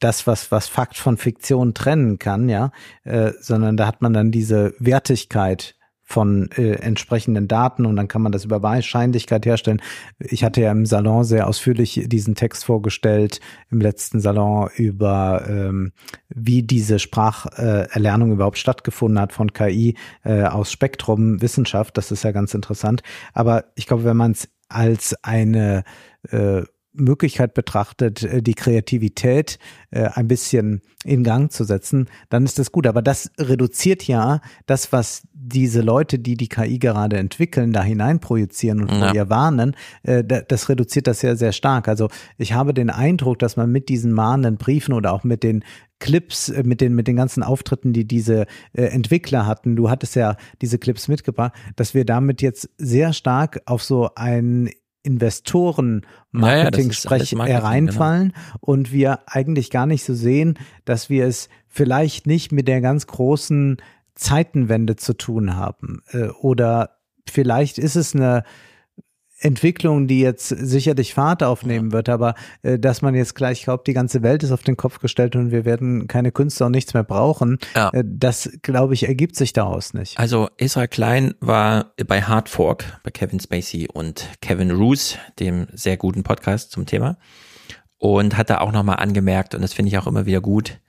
das, 0.00 0.26
was, 0.26 0.50
was 0.50 0.68
Fakt 0.68 0.96
von 0.96 1.16
Fiktion 1.16 1.74
trennen 1.74 2.18
kann, 2.18 2.48
ja, 2.48 2.72
äh, 3.04 3.32
sondern 3.40 3.76
da 3.76 3.86
hat 3.86 4.02
man 4.02 4.12
dann 4.12 4.30
diese 4.30 4.74
Wertigkeit 4.78 5.76
von 6.08 6.48
äh, 6.52 6.74
entsprechenden 6.74 7.48
Daten 7.48 7.84
und 7.84 7.96
dann 7.96 8.06
kann 8.06 8.22
man 8.22 8.30
das 8.30 8.44
über 8.44 8.62
Wahrscheinlichkeit 8.62 9.44
herstellen. 9.44 9.82
Ich 10.20 10.44
hatte 10.44 10.60
ja 10.60 10.70
im 10.70 10.86
Salon 10.86 11.24
sehr 11.24 11.48
ausführlich 11.48 12.04
diesen 12.06 12.36
Text 12.36 12.64
vorgestellt, 12.64 13.40
im 13.70 13.80
letzten 13.80 14.20
Salon 14.20 14.70
über 14.76 15.44
ähm, 15.48 15.92
wie 16.28 16.62
diese 16.62 17.00
Spracherlernung 17.00 18.30
überhaupt 18.30 18.58
stattgefunden 18.58 19.20
hat 19.20 19.32
von 19.32 19.52
KI 19.52 19.96
äh, 20.22 20.44
aus 20.44 20.70
Spektrum 20.70 21.42
Wissenschaft. 21.42 21.98
Das 21.98 22.12
ist 22.12 22.22
ja 22.22 22.30
ganz 22.30 22.54
interessant. 22.54 23.02
Aber 23.34 23.64
ich 23.74 23.86
glaube, 23.86 24.04
wenn 24.04 24.16
man 24.16 24.30
es 24.30 24.48
als 24.68 25.16
eine 25.24 25.82
äh, 26.30 26.62
Möglichkeit 26.96 27.54
betrachtet, 27.54 28.22
äh, 28.22 28.42
die 28.42 28.54
Kreativität 28.54 29.58
äh, 29.90 30.08
ein 30.14 30.28
bisschen 30.28 30.82
in 31.04 31.22
Gang 31.22 31.52
zu 31.52 31.64
setzen, 31.64 32.08
dann 32.28 32.44
ist 32.44 32.58
das 32.58 32.72
gut. 32.72 32.86
Aber 32.86 33.02
das 33.02 33.30
reduziert 33.38 34.04
ja 34.04 34.40
das, 34.66 34.92
was 34.92 35.22
diese 35.32 35.80
Leute, 35.80 36.18
die 36.18 36.36
die 36.36 36.48
KI 36.48 36.78
gerade 36.78 37.16
entwickeln, 37.16 37.72
da 37.72 37.82
hinein 37.82 38.18
projizieren 38.18 38.82
und 38.82 38.90
ja. 38.90 39.14
ihr 39.14 39.30
warnen, 39.30 39.76
äh, 40.02 40.24
das 40.24 40.68
reduziert 40.68 41.06
das 41.06 41.20
sehr, 41.20 41.36
sehr 41.36 41.52
stark. 41.52 41.88
Also 41.88 42.08
ich 42.38 42.52
habe 42.52 42.74
den 42.74 42.90
Eindruck, 42.90 43.38
dass 43.38 43.56
man 43.56 43.70
mit 43.70 43.88
diesen 43.88 44.12
mahnenden 44.12 44.56
Briefen 44.56 44.94
oder 44.94 45.12
auch 45.12 45.24
mit 45.24 45.42
den 45.42 45.64
Clips, 45.98 46.52
mit 46.62 46.82
den, 46.82 46.94
mit 46.94 47.08
den 47.08 47.16
ganzen 47.16 47.42
Auftritten, 47.42 47.94
die 47.94 48.06
diese 48.06 48.44
Entwickler 48.74 49.46
hatten, 49.46 49.76
du 49.76 49.88
hattest 49.88 50.14
ja 50.14 50.36
diese 50.60 50.78
Clips 50.78 51.08
mitgebracht, 51.08 51.54
dass 51.76 51.94
wir 51.94 52.04
damit 52.04 52.42
jetzt 52.42 52.68
sehr 52.76 53.14
stark 53.14 53.62
auf 53.64 53.82
so 53.82 54.10
ein 54.14 54.68
Investoren-Marketing-Sprech 55.06 57.32
naja, 57.32 57.54
hereinfallen 57.54 58.32
genau. 58.32 58.56
und 58.60 58.92
wir 58.92 59.20
eigentlich 59.26 59.70
gar 59.70 59.86
nicht 59.86 60.04
so 60.04 60.14
sehen, 60.14 60.58
dass 60.84 61.08
wir 61.08 61.26
es 61.26 61.48
vielleicht 61.68 62.26
nicht 62.26 62.52
mit 62.52 62.68
der 62.68 62.80
ganz 62.80 63.06
großen 63.06 63.78
Zeitenwende 64.14 64.96
zu 64.96 65.16
tun 65.16 65.56
haben. 65.56 66.02
Äh, 66.10 66.28
oder 66.40 66.98
vielleicht 67.28 67.78
ist 67.78 67.96
es 67.96 68.14
eine 68.14 68.44
Entwicklung, 69.38 70.06
die 70.06 70.20
jetzt 70.20 70.48
sicherlich 70.48 71.12
Fahrt 71.14 71.42
aufnehmen 71.42 71.92
wird, 71.92 72.08
aber 72.08 72.34
äh, 72.62 72.78
dass 72.78 73.02
man 73.02 73.14
jetzt 73.14 73.34
gleich 73.34 73.64
glaubt, 73.64 73.86
die 73.86 73.92
ganze 73.92 74.22
Welt 74.22 74.42
ist 74.42 74.50
auf 74.50 74.62
den 74.62 74.76
Kopf 74.76 74.98
gestellt 74.98 75.36
und 75.36 75.50
wir 75.50 75.64
werden 75.64 76.08
keine 76.08 76.32
Künstler 76.32 76.66
und 76.66 76.72
nichts 76.72 76.94
mehr 76.94 77.04
brauchen, 77.04 77.58
ja. 77.74 77.90
äh, 77.90 78.02
das 78.06 78.50
glaube 78.62 78.94
ich 78.94 79.06
ergibt 79.06 79.36
sich 79.36 79.52
daraus 79.52 79.92
nicht. 79.92 80.18
Also 80.18 80.48
Israel 80.56 80.88
Klein 80.88 81.34
war 81.40 81.92
bei 82.06 82.22
Hard 82.22 82.48
Fork, 82.48 83.00
bei 83.02 83.10
Kevin 83.10 83.40
Spacey 83.40 83.88
und 83.92 84.26
Kevin 84.40 84.70
Roos, 84.70 85.18
dem 85.38 85.66
sehr 85.72 85.96
guten 85.96 86.22
Podcast 86.22 86.70
zum 86.70 86.86
Thema 86.86 87.18
und 87.98 88.36
hat 88.36 88.50
da 88.50 88.58
auch 88.58 88.72
nochmal 88.72 88.96
angemerkt 88.96 89.54
und 89.54 89.62
das 89.62 89.74
finde 89.74 89.88
ich 89.90 89.98
auch 89.98 90.06
immer 90.06 90.26
wieder 90.26 90.40
gut, 90.40 90.80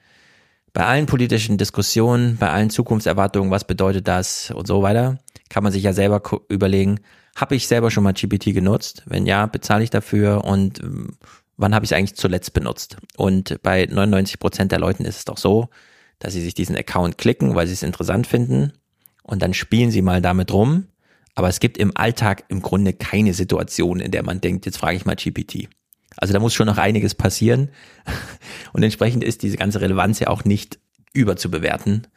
bei 0.73 0.85
allen 0.85 1.05
politischen 1.05 1.57
Diskussionen, 1.57 2.37
bei 2.37 2.51
allen 2.51 2.69
Zukunftserwartungen, 2.69 3.49
was 3.49 3.65
bedeutet 3.65 4.07
das 4.07 4.51
und 4.51 4.67
so 4.67 4.83
weiter, 4.83 5.17
kann 5.49 5.63
man 5.63 5.71
sich 5.71 5.83
ja 5.83 5.91
selber 5.91 6.21
überlegen, 6.49 6.99
habe 7.37 7.55
ich 7.55 7.67
selber 7.67 7.91
schon 7.91 8.03
mal 8.03 8.13
GPT 8.13 8.45
genutzt? 8.45 9.03
Wenn 9.05 9.27
ja, 9.27 9.45
bezahle 9.45 9.83
ich 9.83 9.91
dafür 9.91 10.43
und 10.43 10.81
ähm, 10.81 11.17
wann 11.55 11.73
habe 11.73 11.85
ich 11.85 11.91
es 11.91 11.97
eigentlich 11.97 12.15
zuletzt 12.15 12.53
benutzt? 12.53 12.97
Und 13.15 13.61
bei 13.61 13.85
99 13.85 14.39
Prozent 14.39 14.71
der 14.71 14.79
Leuten 14.79 15.05
ist 15.05 15.17
es 15.17 15.25
doch 15.25 15.37
so, 15.37 15.69
dass 16.17 16.33
sie 16.33 16.41
sich 16.41 16.55
diesen 16.55 16.75
Account 16.75 17.19
klicken, 17.19 17.53
weil 17.53 17.67
sie 17.67 17.73
es 17.73 17.83
interessant 17.83 18.25
finden 18.25 18.73
und 19.21 19.43
dann 19.43 19.53
spielen 19.53 19.91
sie 19.91 20.01
mal 20.01 20.19
damit 20.19 20.51
rum. 20.51 20.87
Aber 21.35 21.47
es 21.47 21.59
gibt 21.59 21.77
im 21.77 21.95
Alltag 21.95 22.45
im 22.47 22.63
Grunde 22.63 22.93
keine 22.93 23.35
Situation, 23.35 23.99
in 23.99 24.09
der 24.09 24.23
man 24.23 24.41
denkt, 24.41 24.65
jetzt 24.65 24.79
frage 24.79 24.97
ich 24.97 25.05
mal 25.05 25.15
GPT. 25.15 25.69
Also 26.15 26.33
da 26.33 26.39
muss 26.39 26.55
schon 26.55 26.65
noch 26.65 26.79
einiges 26.79 27.13
passieren. 27.13 27.69
Und 28.73 28.81
entsprechend 28.81 29.23
ist 29.23 29.43
diese 29.43 29.57
ganze 29.57 29.79
Relevanz 29.79 30.19
ja 30.19 30.29
auch 30.29 30.45
nicht 30.45 30.79
überzubewerten 31.13 32.07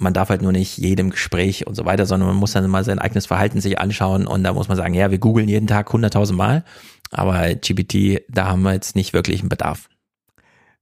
man 0.00 0.14
darf 0.14 0.30
halt 0.30 0.42
nur 0.42 0.52
nicht 0.52 0.78
jedem 0.78 1.10
Gespräch 1.10 1.66
und 1.66 1.74
so 1.74 1.84
weiter, 1.84 2.06
sondern 2.06 2.30
man 2.30 2.38
muss 2.38 2.52
dann 2.52 2.68
mal 2.70 2.84
sein 2.84 2.98
eigenes 2.98 3.26
Verhalten 3.26 3.60
sich 3.60 3.78
anschauen 3.78 4.26
und 4.26 4.42
da 4.44 4.52
muss 4.52 4.68
man 4.68 4.76
sagen, 4.76 4.94
ja, 4.94 5.10
wir 5.10 5.18
googeln 5.18 5.48
jeden 5.48 5.66
Tag 5.66 5.90
100.000 5.90 6.32
Mal, 6.32 6.64
aber 7.10 7.54
GPT, 7.54 8.22
da 8.28 8.48
haben 8.48 8.62
wir 8.62 8.72
jetzt 8.72 8.96
nicht 8.96 9.12
wirklich 9.12 9.40
einen 9.40 9.48
Bedarf. 9.48 9.88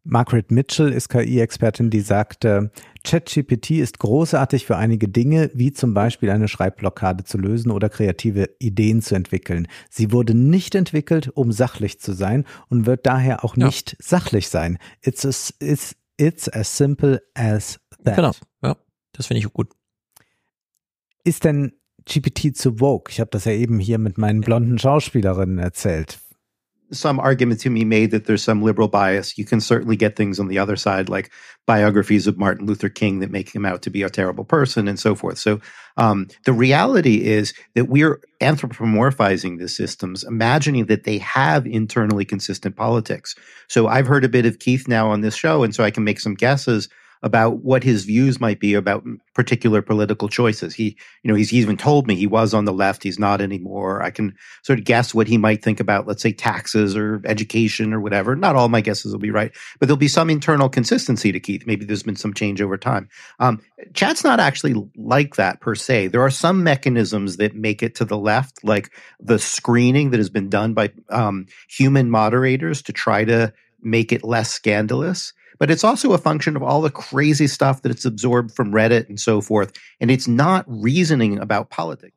Margaret 0.05 0.51
Mitchell 0.51 0.93
ist 0.93 1.11
KI-Expertin, 1.11 1.91
die 1.91 2.01
sagte, 2.01 2.71
ChatGPT 3.05 3.73
ist 3.73 3.99
großartig 3.99 4.65
für 4.65 4.77
einige 4.77 5.09
Dinge, 5.09 5.51
wie 5.53 5.73
zum 5.73 5.93
Beispiel 5.93 6.31
eine 6.31 6.49
Schreibblockade 6.49 7.25
zu 7.25 7.37
lösen 7.37 7.71
oder 7.71 7.91
kreative 7.91 8.49
Ideen 8.59 9.03
zu 9.03 9.15
entwickeln. 9.15 9.69
Sie 9.91 10.11
wurde 10.11 10.35
nicht 10.35 10.75
entwickelt, 10.75 11.31
um 11.35 11.53
sachlich 11.53 12.01
zu 12.01 12.13
sein 12.13 12.45
und 12.69 12.87
wird 12.87 13.05
daher 13.05 13.45
auch 13.45 13.57
nicht 13.57 13.93
ja. 13.93 13.97
sachlich 14.01 14.49
sein. 14.49 14.79
It's, 15.03 15.27
a, 15.27 15.53
it's, 15.63 15.95
it's 16.17 16.49
as 16.49 16.75
simple 16.75 17.21
as 17.35 17.79
that. 18.05 18.17
Genau, 18.17 18.33
ja. 18.63 18.77
Das 19.19 19.27
finde 19.27 19.41
ich 19.41 19.53
gut. 19.53 19.69
Ist 21.25 21.45
denn 21.45 21.73
GPT 22.07 22.57
zu 22.57 22.77
Vogue? 22.77 23.11
Ich 23.11 23.21
habe 23.21 23.31
das 23.31 23.45
ja 23.45 23.53
eben 23.53 23.81
hier 23.81 23.99
mit 23.99 24.17
meinen 24.17 24.41
blonden 24.41 24.79
Schauspielerinnen 24.79 25.59
erzählt. 25.59 26.21
Some 26.91 27.21
argument 27.21 27.61
to 27.61 27.69
be 27.69 27.85
made 27.85 28.13
that 28.13 28.25
there's 28.25 28.43
some 28.43 28.65
liberal 28.65 28.89
bias. 28.89 29.37
You 29.37 29.45
can 29.45 29.61
certainly 29.61 29.95
get 29.95 30.17
things 30.17 30.41
on 30.41 30.49
the 30.49 30.59
other 30.59 30.77
side, 30.77 31.11
like 31.11 31.31
biographies 31.67 32.27
of 32.27 32.39
Martin 32.39 32.67
Luther 32.67 32.89
King 32.89 33.19
that 33.19 33.31
make 33.31 33.55
him 33.55 33.67
out 33.67 33.83
to 33.83 33.91
be 33.91 34.03
a 34.03 34.09
terrible 34.09 34.45
person 34.45 34.89
and 34.89 34.99
so 34.99 35.15
forth. 35.15 35.37
So 35.37 35.61
um, 35.99 36.29
the 36.47 36.55
reality 36.55 37.27
is 37.27 37.53
that 37.75 37.91
we're 37.91 38.23
anthropomorphizing 38.41 39.59
the 39.59 39.69
systems, 39.69 40.25
imagining 40.25 40.87
that 40.87 41.05
they 41.05 41.19
have 41.19 41.67
internally 41.67 42.25
consistent 42.25 42.75
politics. 42.75 43.35
So 43.69 43.89
I've 43.89 44.07
heard 44.07 44.25
a 44.25 44.31
bit 44.31 44.47
of 44.47 44.61
Keith 44.61 44.89
now 44.89 45.11
on 45.11 45.21
this 45.21 45.35
show, 45.35 45.65
and 45.65 45.75
so 45.75 45.85
I 45.85 45.91
can 45.91 46.05
make 46.05 46.21
some 46.21 46.35
guesses 46.35 46.89
about 47.23 47.59
what 47.65 47.83
his 47.83 48.05
views 48.05 48.41
might 48.41 48.61
be 48.61 48.75
about 48.75 49.05
particular 49.35 49.83
political 49.83 50.29
choices. 50.29 50.75
He, 50.75 50.97
you 51.23 51.29
know, 51.31 51.35
he's 51.35 51.53
even 51.53 51.77
told 51.77 52.07
me 52.07 52.15
he 52.15 52.27
was 52.27 52.55
on 52.55 52.65
the 52.65 52.73
left. 52.73 53.03
He's 53.03 53.19
not 53.19 53.41
anymore. 53.41 54.03
I 54.03 54.11
can 54.11 54.37
sort 54.63 54.79
of 54.79 54.85
guess 54.85 55.15
what 55.15 55.29
he 55.29 55.39
might 55.39 55.63
think 55.63 55.81
about, 55.81 56.07
let's 56.07 56.23
say, 56.23 56.33
taxes 56.33 56.97
or 56.97 57.21
education 57.25 57.93
or 57.93 58.01
whatever. 58.01 58.37
Not 58.37 58.57
all 58.57 58.69
my 58.69 58.81
guesses 58.81 59.13
will 59.13 59.21
be 59.21 59.31
right, 59.31 59.53
but 59.79 59.87
there'll 59.87 59.97
be 59.97 60.09
some 60.09 60.31
internal 60.31 60.69
consistency 60.69 61.33
to 61.33 61.41
Keith. 61.41 61.67
Maybe 61.67 61.85
there's 61.85 62.03
been 62.03 62.17
some 62.17 62.35
change 62.35 62.61
over 62.61 62.77
time. 62.77 63.09
Um, 63.39 63.61
chat's 63.95 64.25
not 64.25 64.41
actually 64.41 64.75
like 64.97 65.37
that 65.37 65.61
per 65.61 65.75
se. 65.75 66.09
There 66.09 66.23
are 66.23 66.31
some 66.31 66.63
mechanisms 66.63 67.37
that 67.37 67.55
make 67.55 67.83
it 67.83 67.95
to 67.97 68.05
the 68.05 68.19
left, 68.19 68.65
like 68.65 68.93
the 69.21 69.39
screening 69.39 70.11
that 70.11 70.19
has 70.19 70.31
been 70.31 70.49
done 70.49 70.75
by 70.75 70.93
um, 71.11 71.47
human 71.69 72.11
moderators 72.11 72.83
to 72.83 72.93
try 72.93 73.25
to 73.25 73.53
make 73.83 74.13
it 74.13 74.25
less 74.25 74.51
scandalous 74.51 75.33
but 75.59 75.71
it's 75.71 75.85
also 75.85 76.13
a 76.13 76.19
function 76.19 76.57
of 76.57 76.63
all 76.63 76.83
the 76.83 76.91
crazy 76.91 77.49
stuff 77.49 77.83
that 77.83 77.91
it's 77.91 78.05
absorbed 78.05 78.53
from 78.53 78.73
Reddit 78.73 79.09
and 79.09 79.19
so 79.19 79.41
forth. 79.41 79.73
And 80.01 80.11
it's 80.11 80.29
not 80.29 80.65
reasoning 80.67 81.39
about 81.39 81.71
politics. 81.71 82.15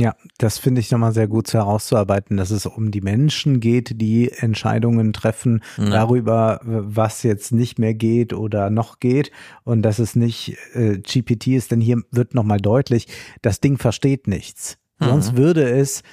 Ja, 0.00 0.14
das 0.38 0.58
finde 0.58 0.80
ich 0.80 0.92
nochmal 0.92 1.12
sehr 1.12 1.26
gut 1.26 1.52
herauszuarbeiten, 1.52 2.36
dass 2.36 2.52
es 2.52 2.66
um 2.66 2.92
die 2.92 3.00
Menschen 3.00 3.58
geht, 3.58 4.00
die 4.00 4.30
Entscheidungen 4.30 5.12
treffen 5.12 5.60
ja. 5.76 5.90
darüber, 5.90 6.60
was 6.62 7.24
jetzt 7.24 7.50
nicht 7.50 7.80
mehr 7.80 7.94
geht 7.94 8.32
oder 8.32 8.70
noch 8.70 9.00
geht 9.00 9.32
und 9.64 9.82
dass 9.82 9.98
es 9.98 10.14
nicht 10.14 10.56
äh, 10.74 10.98
GPT 10.98 11.48
ist, 11.48 11.72
denn 11.72 11.80
hier 11.80 12.00
wird 12.12 12.32
nochmal 12.32 12.60
deutlich, 12.60 13.08
das 13.42 13.58
Ding 13.58 13.76
versteht 13.76 14.28
nichts. 14.28 14.78
Mhm. 15.00 15.06
Sonst 15.06 15.36
würde 15.36 15.68
es 15.68 16.04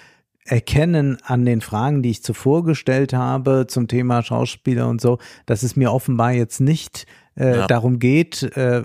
erkennen 0.45 1.17
an 1.23 1.43
den 1.43 1.59
Fragen, 1.61 2.01
die 2.03 2.11
ich 2.11 2.23
zuvor 2.23 2.63
gestellt 2.63 3.13
habe 3.13 3.65
zum 3.67 3.87
Thema 3.87 4.21
Schauspieler 4.21 4.87
und 4.87 5.01
so, 5.01 5.17
dass 5.45 5.63
es 5.63 5.75
mir 5.75 5.91
offenbar 5.91 6.31
jetzt 6.33 6.61
nicht 6.61 7.05
äh, 7.37 7.57
Ja. 7.57 7.67
darum 7.67 7.99
geht, 7.99 8.43
äh, 8.55 8.83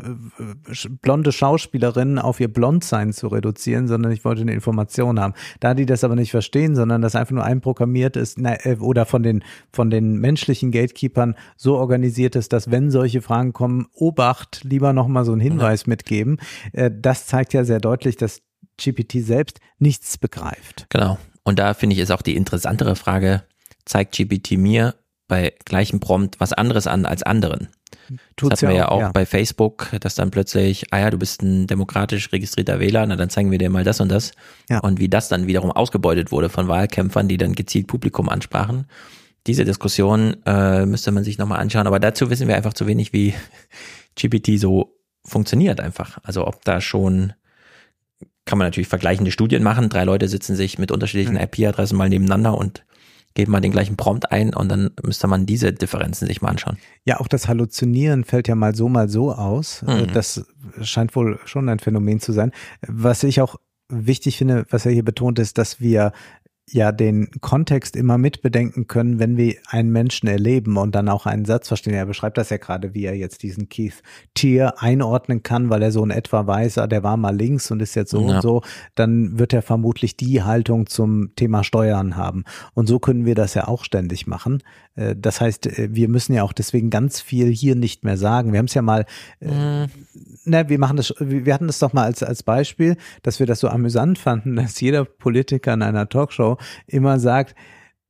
blonde 1.03 1.31
Schauspielerinnen 1.31 2.19
auf 2.19 2.41
ihr 2.41 2.53
Blondsein 2.53 3.13
zu 3.13 3.29
reduzieren, 3.29 3.87
sondern 3.87 4.11
ich 4.11 4.25
wollte 4.25 4.41
eine 4.41 4.53
Information 4.53 5.21
haben. 5.21 5.35
Da 5.61 5.75
die 5.75 5.87
das 5.87 6.03
aber 6.03 6.17
nicht 6.17 6.33
verstehen, 6.33 6.75
sondern 6.75 7.01
das 7.03 7.15
einfach 7.15 7.35
nur 7.35 7.45
einprogrammiert 7.45 8.17
ist 8.17 8.39
na, 8.41 8.55
äh, 8.65 8.77
oder 8.81 9.05
von 9.07 9.23
den 9.23 9.45
von 9.73 9.91
den 9.91 10.15
menschlichen 10.19 10.73
Gatekeepern 10.73 11.37
so 11.57 11.77
organisiert 11.77 12.35
ist, 12.35 12.53
dass 12.53 12.71
wenn 12.73 12.91
solche 12.91 13.23
Fragen 13.23 13.53
kommen, 13.53 13.87
Obacht, 13.95 14.63
lieber 14.65 14.93
noch 14.93 15.07
mal 15.07 15.25
so 15.25 15.33
einen 15.33 15.41
Hinweis 15.43 15.87
mitgeben. 15.87 16.39
Äh, 16.73 16.91
das 16.93 17.27
zeigt 17.27 17.53
ja 17.53 17.63
sehr 17.65 17.79
deutlich, 17.81 18.17
dass 18.17 18.41
GPT 18.83 19.21
selbst 19.23 19.61
nichts 19.79 20.19
begreift. 20.19 20.87
Genau. 20.89 21.19
Und 21.43 21.59
da 21.59 21.75
finde 21.75 21.95
ich 21.95 22.03
ist 22.03 22.11
auch 22.11 22.23
die 22.23 22.37
interessantere 22.37 22.97
Frage, 22.97 23.43
zeigt 23.85 24.17
GPT 24.17 24.53
mir 24.53 24.95
bei 25.29 25.55
gleichem 25.65 26.01
Prompt 26.01 26.41
was 26.41 26.53
anderes 26.53 26.87
an 26.87 27.07
als 27.07 27.23
anderen? 27.23 27.69
Tut's 28.37 28.51
das 28.51 28.63
hatten 28.63 28.73
wir 28.73 28.77
ja 28.77 28.89
auch 28.89 29.01
ja. 29.01 29.13
bei 29.13 29.25
Facebook, 29.25 29.89
dass 30.01 30.15
dann 30.17 30.31
plötzlich, 30.31 30.93
ah 30.93 30.99
ja, 30.99 31.11
du 31.11 31.19
bist 31.19 31.43
ein 31.43 31.67
demokratisch 31.67 32.33
registrierter 32.33 32.81
Wähler, 32.81 33.07
na 33.07 33.17
dann 33.17 33.31
zeigen 33.31 33.51
wir 33.51 33.59
dir 33.59 33.71
mal 33.71 33.85
das 33.85 34.01
und 34.01 34.11
das. 34.11 34.33
Ja. 34.69 34.81
Und 34.81 34.99
wie 34.99 35.09
das 35.09 35.29
dann 35.29 35.47
wiederum 35.47 35.71
ausgebeutet 35.71 36.33
wurde 36.33 36.49
von 36.49 36.69
Wahlkämpfern, 36.69 37.29
die 37.29 37.37
dann 37.37 37.55
gezielt 37.55 37.87
Publikum 37.87 38.29
ansprachen. 38.29 38.87
Diese 39.47 39.65
Diskussion 39.65 40.37
äh, 40.45 40.85
müsste 40.87 41.13
man 41.13 41.25
sich 41.25 41.39
nochmal 41.39 41.61
anschauen, 41.61 41.87
aber 41.87 42.01
dazu 42.01 42.31
wissen 42.31 42.49
wir 42.49 42.57
einfach 42.57 42.75
zu 42.75 42.87
wenig, 42.87 43.13
wie 43.13 43.35
GPT 44.17 44.59
so 44.59 44.97
funktioniert 45.25 45.81
einfach. 45.81 46.19
Also 46.23 46.47
ob 46.47 46.65
da 46.65 46.81
schon 46.81 47.33
kann 48.51 48.59
man 48.59 48.67
natürlich 48.67 48.89
vergleichende 48.89 49.31
Studien 49.31 49.63
machen. 49.63 49.89
Drei 49.89 50.05
Leute 50.05 50.29
sitzen 50.29 50.57
sich 50.57 50.79
mit 50.79 50.91
unterschiedlichen 50.91 51.35
Mhm. 51.35 51.41
IP-Adressen 51.41 51.97
mal 51.97 52.09
nebeneinander 52.09 52.59
und 52.59 52.85
geben 53.35 53.53
mal 53.53 53.61
den 53.61 53.71
gleichen 53.71 53.97
Prompt 53.97 54.33
ein 54.33 54.53
und 54.53 54.69
dann 54.69 54.91
müsste 55.05 55.29
man 55.29 55.47
diese 55.47 55.73
Differenzen 55.73 56.27
sich 56.27 56.43
mal 56.43 56.49
anschauen. 56.49 56.79
Ja, 57.05 57.21
auch 57.21 57.29
das 57.29 57.47
Halluzinieren 57.47 58.25
fällt 58.25 58.49
ja 58.49 58.57
mal 58.57 58.75
so, 58.75 58.89
mal 58.89 59.09
so 59.09 59.33
aus. 59.33 59.85
Äh, 59.87 60.03
Mhm. 60.03 60.13
Das 60.13 60.45
scheint 60.83 61.15
wohl 61.15 61.39
schon 61.45 61.69
ein 61.69 61.79
Phänomen 61.79 62.19
zu 62.19 62.33
sein. 62.33 62.51
Was 62.87 63.23
ich 63.23 63.41
auch 63.41 63.55
wichtig 63.89 64.37
finde, 64.37 64.67
was 64.71 64.85
er 64.85 64.93
hier 64.93 65.05
betont, 65.05 65.39
ist, 65.39 65.59
dass 65.59 65.81
wir 65.81 66.13
ja 66.73 66.93
den 66.93 67.31
Kontext 67.41 67.97
immer 67.97 68.19
mitbedenken 68.19 68.87
können, 68.87 69.19
wenn 69.19 69.37
wir 69.37 69.57
einen 69.69 69.91
Menschen 69.91 70.29
erleben 70.29 70.77
und 70.77 70.95
dann 70.95 71.09
auch 71.09 71.27
einen 71.27 71.45
Satz 71.45 71.69
verstehen. 71.69 71.95
Er 71.95 72.07
beschreibt 72.07 72.39
das 72.39 72.51
ja 72.51 72.57
gerade, 72.57 72.95
wie 72.95 73.05
er 73.05 73.15
jetzt 73.17 73.43
diesen 73.43 73.69
Keith 73.69 74.03
Tier 74.35 74.81
einordnen 74.81 75.43
kann, 75.43 75.71
weil 75.71 75.83
er 75.83 75.93
so 75.93 76.05
in 76.05 76.11
etwa 76.11 76.47
weiß, 76.47 76.75
der 76.89 77.03
war 77.03 77.17
mal 77.17 77.35
links 77.37 77.71
und 77.71 77.81
ist 77.83 77.95
jetzt 77.97 78.11
so 78.11 78.21
Ja. 78.27 78.37
und 78.37 78.43
so. 78.43 78.63
Dann 78.95 79.39
wird 79.39 79.53
er 79.53 79.63
vermutlich 79.63 80.17
die 80.17 80.43
Haltung 80.43 80.87
zum 80.87 81.35
Thema 81.37 81.65
Steuern 81.65 82.17
haben. 82.17 82.45
Und 82.75 82.87
so 82.87 82.99
können 82.99 83.25
wir 83.25 83.35
das 83.35 83.55
ja 83.55 83.67
auch 83.69 83.85
ständig 83.85 84.27
machen. 84.27 84.63
Äh, 84.95 85.17
Das 85.17 85.41
heißt, 85.41 85.67
äh, 85.67 85.89
wir 85.93 86.09
müssen 86.09 86.35
ja 86.35 86.43
auch 86.43 86.53
deswegen 86.53 86.91
ganz 86.91 87.21
viel 87.21 87.51
hier 87.53 87.75
nicht 87.75 88.05
mehr 88.05 88.17
sagen. 88.17 88.53
Wir 88.53 88.59
haben 88.59 88.67
es 88.67 88.75
ja 88.75 88.83
mal, 88.83 89.05
äh, 89.41 89.87
na, 90.45 90.69
wir 90.69 90.79
machen 90.79 90.97
das, 90.97 91.15
wir 91.19 91.53
hatten 91.55 91.67
das 91.67 91.79
doch 91.79 91.93
mal 91.93 92.05
als, 92.05 92.23
als 92.23 92.43
Beispiel, 92.43 92.97
dass 93.23 93.39
wir 93.41 93.47
das 93.47 93.61
so 93.61 93.69
amüsant 93.69 94.19
fanden, 94.19 94.57
dass 94.57 94.81
jeder 94.81 95.05
Politiker 95.05 95.73
in 95.75 95.83
einer 95.83 96.09
Talkshow 96.09 96.57
immer 96.87 97.19
sagt, 97.19 97.55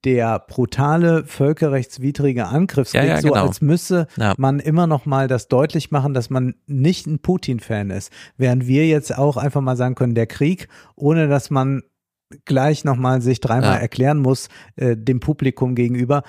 der 0.04 0.38
brutale, 0.38 1.24
völkerrechtswidrige 1.26 2.46
Angriffskrieg, 2.46 3.02
Ja, 3.02 3.08
ja, 3.16 3.20
so 3.20 3.28
genau. 3.28 3.46
als 3.46 3.60
müsse 3.60 4.06
Ja. 4.16 4.34
man 4.38 4.58
immer 4.58 4.86
noch 4.86 5.04
mal 5.04 5.28
das 5.28 5.48
deutlich 5.48 5.90
machen, 5.90 6.14
dass 6.14 6.30
man 6.30 6.54
nicht 6.66 7.06
ein 7.06 7.18
Putin-Fan 7.18 7.90
ist. 7.90 8.10
Während 8.38 8.66
wir 8.66 8.86
jetzt 8.86 9.16
auch 9.16 9.36
einfach 9.36 9.60
mal 9.60 9.76
sagen 9.76 9.94
können, 9.96 10.14
der 10.14 10.26
Krieg, 10.26 10.68
ohne 10.96 11.28
dass 11.28 11.50
man 11.50 11.82
gleich 12.46 12.84
noch 12.84 12.96
mal 12.96 13.20
sich 13.20 13.40
dreimal 13.40 13.78
erklären 13.80 14.18
muss, 14.18 14.48
äh, 14.76 14.96
dem 14.96 15.20
Publikum 15.20 15.74
gegenüber, 15.74 16.22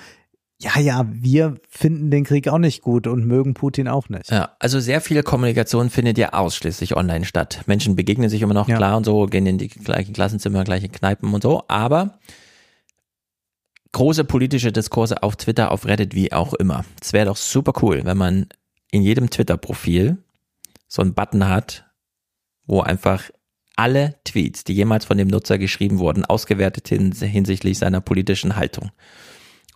ja, 0.62 0.78
ja, 0.78 1.06
wir 1.10 1.56
finden 1.68 2.10
den 2.10 2.24
Krieg 2.24 2.48
auch 2.48 2.58
nicht 2.58 2.82
gut 2.82 3.06
und 3.06 3.26
mögen 3.26 3.54
Putin 3.54 3.88
auch 3.88 4.08
nicht. 4.08 4.30
Ja, 4.30 4.56
also 4.60 4.78
sehr 4.78 5.00
viel 5.00 5.22
Kommunikation 5.22 5.90
findet 5.90 6.18
ja 6.18 6.32
ausschließlich 6.32 6.96
online 6.96 7.24
statt. 7.24 7.62
Menschen 7.66 7.96
begegnen 7.96 8.28
sich 8.30 8.42
immer 8.42 8.54
noch 8.54 8.68
Ja. 8.68 8.76
klar 8.76 8.96
und 8.96 9.04
so, 9.04 9.26
gehen 9.26 9.46
in 9.46 9.58
die 9.58 9.68
gleichen 9.68 10.12
Klassenzimmer, 10.12 10.62
gleiche 10.64 10.88
Kneipen 10.88 11.34
und 11.34 11.42
so, 11.42 11.64
aber 11.66 12.18
große 13.92 14.24
politische 14.24 14.72
Diskurse 14.72 15.22
auf 15.22 15.36
Twitter, 15.36 15.70
auf 15.72 15.84
Reddit, 15.86 16.14
wie 16.14 16.32
auch 16.32 16.54
immer. 16.54 16.84
Es 17.00 17.12
wäre 17.12 17.26
doch 17.26 17.36
super 17.36 17.72
cool, 17.82 18.02
wenn 18.04 18.16
man 18.16 18.46
in 18.90 19.02
jedem 19.02 19.30
Twitter-Profil 19.30 20.18
so 20.86 21.02
einen 21.02 21.14
Button 21.14 21.48
hat, 21.48 21.86
wo 22.66 22.80
einfach 22.80 23.30
alle 23.74 24.14
Tweets, 24.24 24.64
die 24.64 24.74
jemals 24.74 25.06
von 25.06 25.18
dem 25.18 25.28
Nutzer 25.28 25.58
geschrieben 25.58 25.98
wurden, 25.98 26.24
ausgewertet 26.24 26.88
hin, 26.88 27.12
hinsichtlich 27.12 27.78
seiner 27.78 28.00
politischen 28.00 28.54
Haltung. 28.56 28.90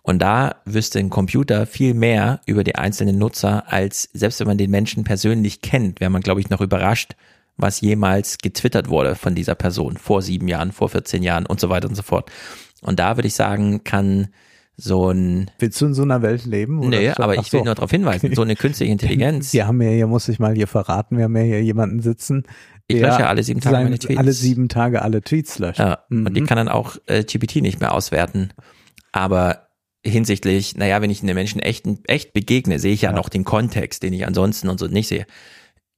Und 0.07 0.19
da 0.19 0.55
wüsste 0.63 0.99
ein 0.99 1.09
Computer 1.09 1.65
viel 1.65 1.93
mehr 1.93 2.39
über 2.45 2.63
die 2.63 2.75
einzelnen 2.75 3.17
Nutzer, 3.17 3.65
als 3.71 4.09
selbst 4.13 4.39
wenn 4.39 4.47
man 4.47 4.57
den 4.57 4.71
Menschen 4.71 5.03
persönlich 5.03 5.61
kennt, 5.61 5.99
wäre 5.99 6.09
man, 6.09 6.21
glaube 6.21 6.39
ich, 6.39 6.49
noch 6.49 6.61
überrascht, 6.61 7.15
was 7.57 7.81
jemals 7.81 8.37
getwittert 8.37 8.87
wurde 8.87 9.15
von 9.15 9.35
dieser 9.35 9.55
Person 9.55 9.97
vor 9.97 10.21
sieben 10.21 10.47
Jahren, 10.47 10.71
vor 10.71 10.87
14 10.87 11.23
Jahren 11.23 11.45
und 11.45 11.59
so 11.59 11.67
weiter 11.69 11.89
und 11.89 11.95
so 11.95 12.03
fort. 12.03 12.31
Und 12.81 12.99
da 12.99 13.17
würde 13.17 13.27
ich 13.27 13.33
sagen, 13.33 13.83
kann 13.83 14.29
so 14.77 15.09
ein 15.11 15.51
Willst 15.59 15.81
du 15.81 15.87
in 15.87 15.93
so 15.93 16.03
einer 16.03 16.21
Welt 16.21 16.45
leben? 16.45 16.79
oder? 16.79 16.89
Nee, 16.89 17.09
aber 17.09 17.33
ich 17.35 17.51
will 17.51 17.59
so. 17.59 17.65
nur 17.65 17.75
darauf 17.75 17.91
hinweisen, 17.91 18.33
so 18.33 18.43
eine 18.43 18.55
künstliche 18.55 18.91
Intelligenz. 18.93 19.51
Wir 19.51 19.67
haben 19.67 19.81
ja 19.81 19.89
hier, 19.89 20.07
muss 20.07 20.29
ich 20.29 20.39
mal 20.39 20.55
hier 20.55 20.67
verraten, 20.67 21.17
wir 21.17 21.25
haben 21.25 21.35
ja 21.35 21.43
hier 21.43 21.61
jemanden 21.63 21.99
sitzen. 22.01 22.43
Ich 22.87 23.01
lösche 23.01 23.27
alle 23.27 23.43
sieben 23.43 23.59
Tage 23.59 23.75
meine 23.83 23.99
Tweets. 23.99 24.19
Alle 24.19 24.31
sieben 24.31 24.69
Tage 24.69 25.01
alle 25.01 25.21
Tweets 25.21 25.59
löscht. 25.59 25.79
Ja, 25.79 25.99
und 26.09 26.33
die 26.33 26.41
Mhm. 26.41 26.45
kann 26.45 26.55
dann 26.55 26.69
auch 26.69 26.95
äh, 27.07 27.23
GPT 27.25 27.57
nicht 27.57 27.81
mehr 27.81 27.93
auswerten. 27.93 28.53
Aber 29.11 29.66
hinsichtlich, 30.05 30.75
naja, 30.75 31.01
wenn 31.01 31.09
ich 31.09 31.21
einem 31.21 31.35
Menschen 31.35 31.59
echt, 31.59 31.85
echt 32.07 32.33
begegne, 32.33 32.79
sehe 32.79 32.93
ich 32.93 33.01
ja, 33.01 33.11
noch 33.11 33.29
den 33.29 33.43
Kontext, 33.43 34.03
den 34.03 34.13
ich 34.13 34.25
ansonsten 34.25 34.69
und 34.69 34.79
so 34.79 34.87
nicht 34.87 35.07
sehe. 35.07 35.25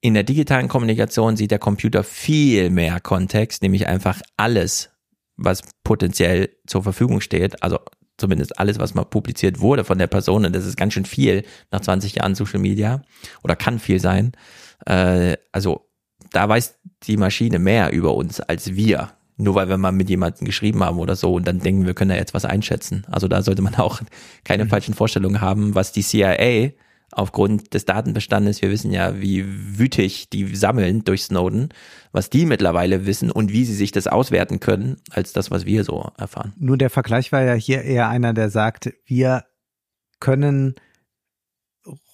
In 0.01 0.13
der 0.13 0.23
digitalen 0.23 0.69
Kommunikation 0.69 1.35
sieht 1.35 1.51
der 1.51 1.59
Computer 1.59 2.03
viel 2.03 2.69
mehr 2.69 2.99
Kontext, 2.99 3.61
nämlich 3.61 3.87
einfach 3.87 4.21
alles, 4.37 4.89
was 5.35 5.61
potenziell 5.83 6.49
zur 6.65 6.83
Verfügung 6.83 7.21
steht, 7.21 7.61
also 7.61 7.79
zumindest 8.17 8.59
alles, 8.59 8.79
was 8.79 8.93
mal 8.93 9.05
publiziert 9.05 9.59
wurde 9.59 9.83
von 9.83 9.97
der 9.97 10.07
Person, 10.07 10.45
und 10.45 10.55
das 10.55 10.65
ist 10.65 10.77
ganz 10.77 10.93
schön 10.93 11.05
viel 11.05 11.43
nach 11.71 11.81
20 11.81 12.15
Jahren 12.15 12.35
Social 12.35 12.59
Media 12.59 13.01
oder 13.43 13.55
kann 13.55 13.79
viel 13.79 13.99
sein. 13.99 14.33
Äh, 14.85 15.37
also 15.51 15.89
da 16.31 16.47
weiß 16.47 16.79
die 17.03 17.17
Maschine 17.17 17.59
mehr 17.59 17.91
über 17.91 18.13
uns 18.13 18.39
als 18.39 18.75
wir. 18.75 19.11
Nur 19.39 19.55
weil 19.55 19.69
wir 19.69 19.77
mal 19.77 19.91
mit 19.91 20.09
jemandem 20.09 20.45
geschrieben 20.45 20.83
haben 20.83 20.99
oder 20.99 21.15
so 21.15 21.33
und 21.33 21.47
dann 21.47 21.59
denken, 21.59 21.85
wir 21.85 21.93
können 21.93 22.09
da 22.09 22.15
jetzt 22.15 22.33
was 22.33 22.45
einschätzen. 22.45 23.05
Also 23.09 23.27
da 23.27 23.41
sollte 23.41 23.61
man 23.61 23.75
auch 23.77 24.01
keine 24.43 24.67
falschen 24.67 24.93
Vorstellungen 24.93 25.41
haben, 25.41 25.75
was 25.75 25.91
die 25.91 26.03
CIA 26.03 26.71
aufgrund 27.11 27.73
des 27.73 27.85
Datenbestandes, 27.85 28.61
wir 28.61 28.69
wissen 28.69 28.91
ja, 28.91 29.19
wie 29.19 29.45
wütig 29.47 30.29
die 30.29 30.55
sammeln 30.55 31.03
durch 31.03 31.23
Snowden, 31.23 31.69
was 32.11 32.29
die 32.29 32.45
mittlerweile 32.45 33.05
wissen 33.05 33.31
und 33.31 33.51
wie 33.51 33.65
sie 33.65 33.73
sich 33.73 33.91
das 33.91 34.07
auswerten 34.07 34.59
können, 34.59 34.97
als 35.09 35.33
das, 35.33 35.49
was 35.49 35.65
wir 35.65 35.83
so 35.83 36.11
erfahren. 36.17 36.53
Nur 36.57 36.77
der 36.77 36.89
Vergleich 36.89 37.31
war 37.31 37.41
ja 37.41 37.53
hier 37.53 37.81
eher 37.81 38.09
einer, 38.09 38.33
der 38.33 38.49
sagt, 38.49 38.93
wir 39.05 39.45
können 40.19 40.75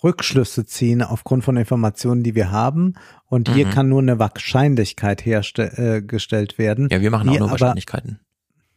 Rückschlüsse 0.04 0.66
ziehen 0.66 1.02
aufgrund 1.02 1.44
von 1.44 1.58
Informationen, 1.58 2.24
die 2.24 2.36
wir 2.36 2.52
haben. 2.52 2.94
Und 3.28 3.50
hier 3.54 3.68
Mhm. 3.68 3.72
kann 3.72 3.90
nur 3.90 4.02
eine 4.02 4.20
Wahrscheinlichkeit 4.20 5.26
hergestellt 5.26 6.58
werden. 6.58 6.90
Ja, 6.92 7.02
wir 7.02 7.12
machen 7.12 7.30
auch 7.30 7.40
nur 7.40 7.52
Wahrscheinlichkeiten. 7.52 8.20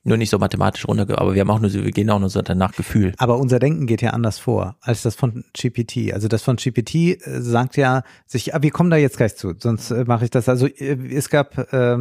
Nur 0.04 0.16
nicht 0.16 0.30
so 0.30 0.38
mathematisch 0.38 0.86
runter, 0.88 1.06
aber 1.20 1.34
wir 1.34 1.40
haben 1.40 1.50
auch 1.50 1.60
nur 1.60 1.68
so, 1.68 1.84
wir 1.84 1.90
gehen 1.90 2.08
auch 2.08 2.20
nur 2.20 2.30
so 2.30 2.40
danach 2.40 2.72
Gefühl. 2.72 3.12
Aber 3.18 3.36
unser 3.38 3.58
Denken 3.58 3.86
geht 3.86 4.00
ja 4.00 4.10
anders 4.10 4.38
vor 4.38 4.76
als 4.80 5.02
das 5.02 5.14
von 5.16 5.44
GPT. 5.52 6.14
Also 6.14 6.28
das 6.28 6.42
von 6.42 6.56
GPT 6.56 6.94
äh, 6.94 7.42
sagt 7.42 7.76
ja 7.76 8.02
sich, 8.24 8.54
ah, 8.54 8.62
wir 8.62 8.70
kommen 8.70 8.90
da 8.90 8.96
jetzt 8.96 9.18
gleich 9.18 9.36
zu, 9.36 9.54
sonst 9.58 9.90
äh, 9.90 10.04
mache 10.06 10.24
ich 10.24 10.30
das. 10.30 10.48
Also 10.48 10.66
äh, 10.66 10.96
es 11.14 11.28
gab 11.28 11.58
äh, 11.74 11.98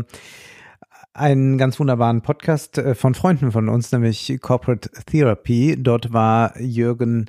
einen 1.13 1.57
ganz 1.57 1.79
wunderbaren 1.79 2.21
Podcast 2.21 2.77
äh, 2.77 2.95
von 2.95 3.13
Freunden 3.15 3.51
von 3.51 3.67
uns, 3.67 3.91
nämlich 3.91 4.37
Corporate 4.41 4.89
Therapy. 5.07 5.75
Dort 5.77 6.13
war 6.13 6.57
Jürgen 6.61 7.25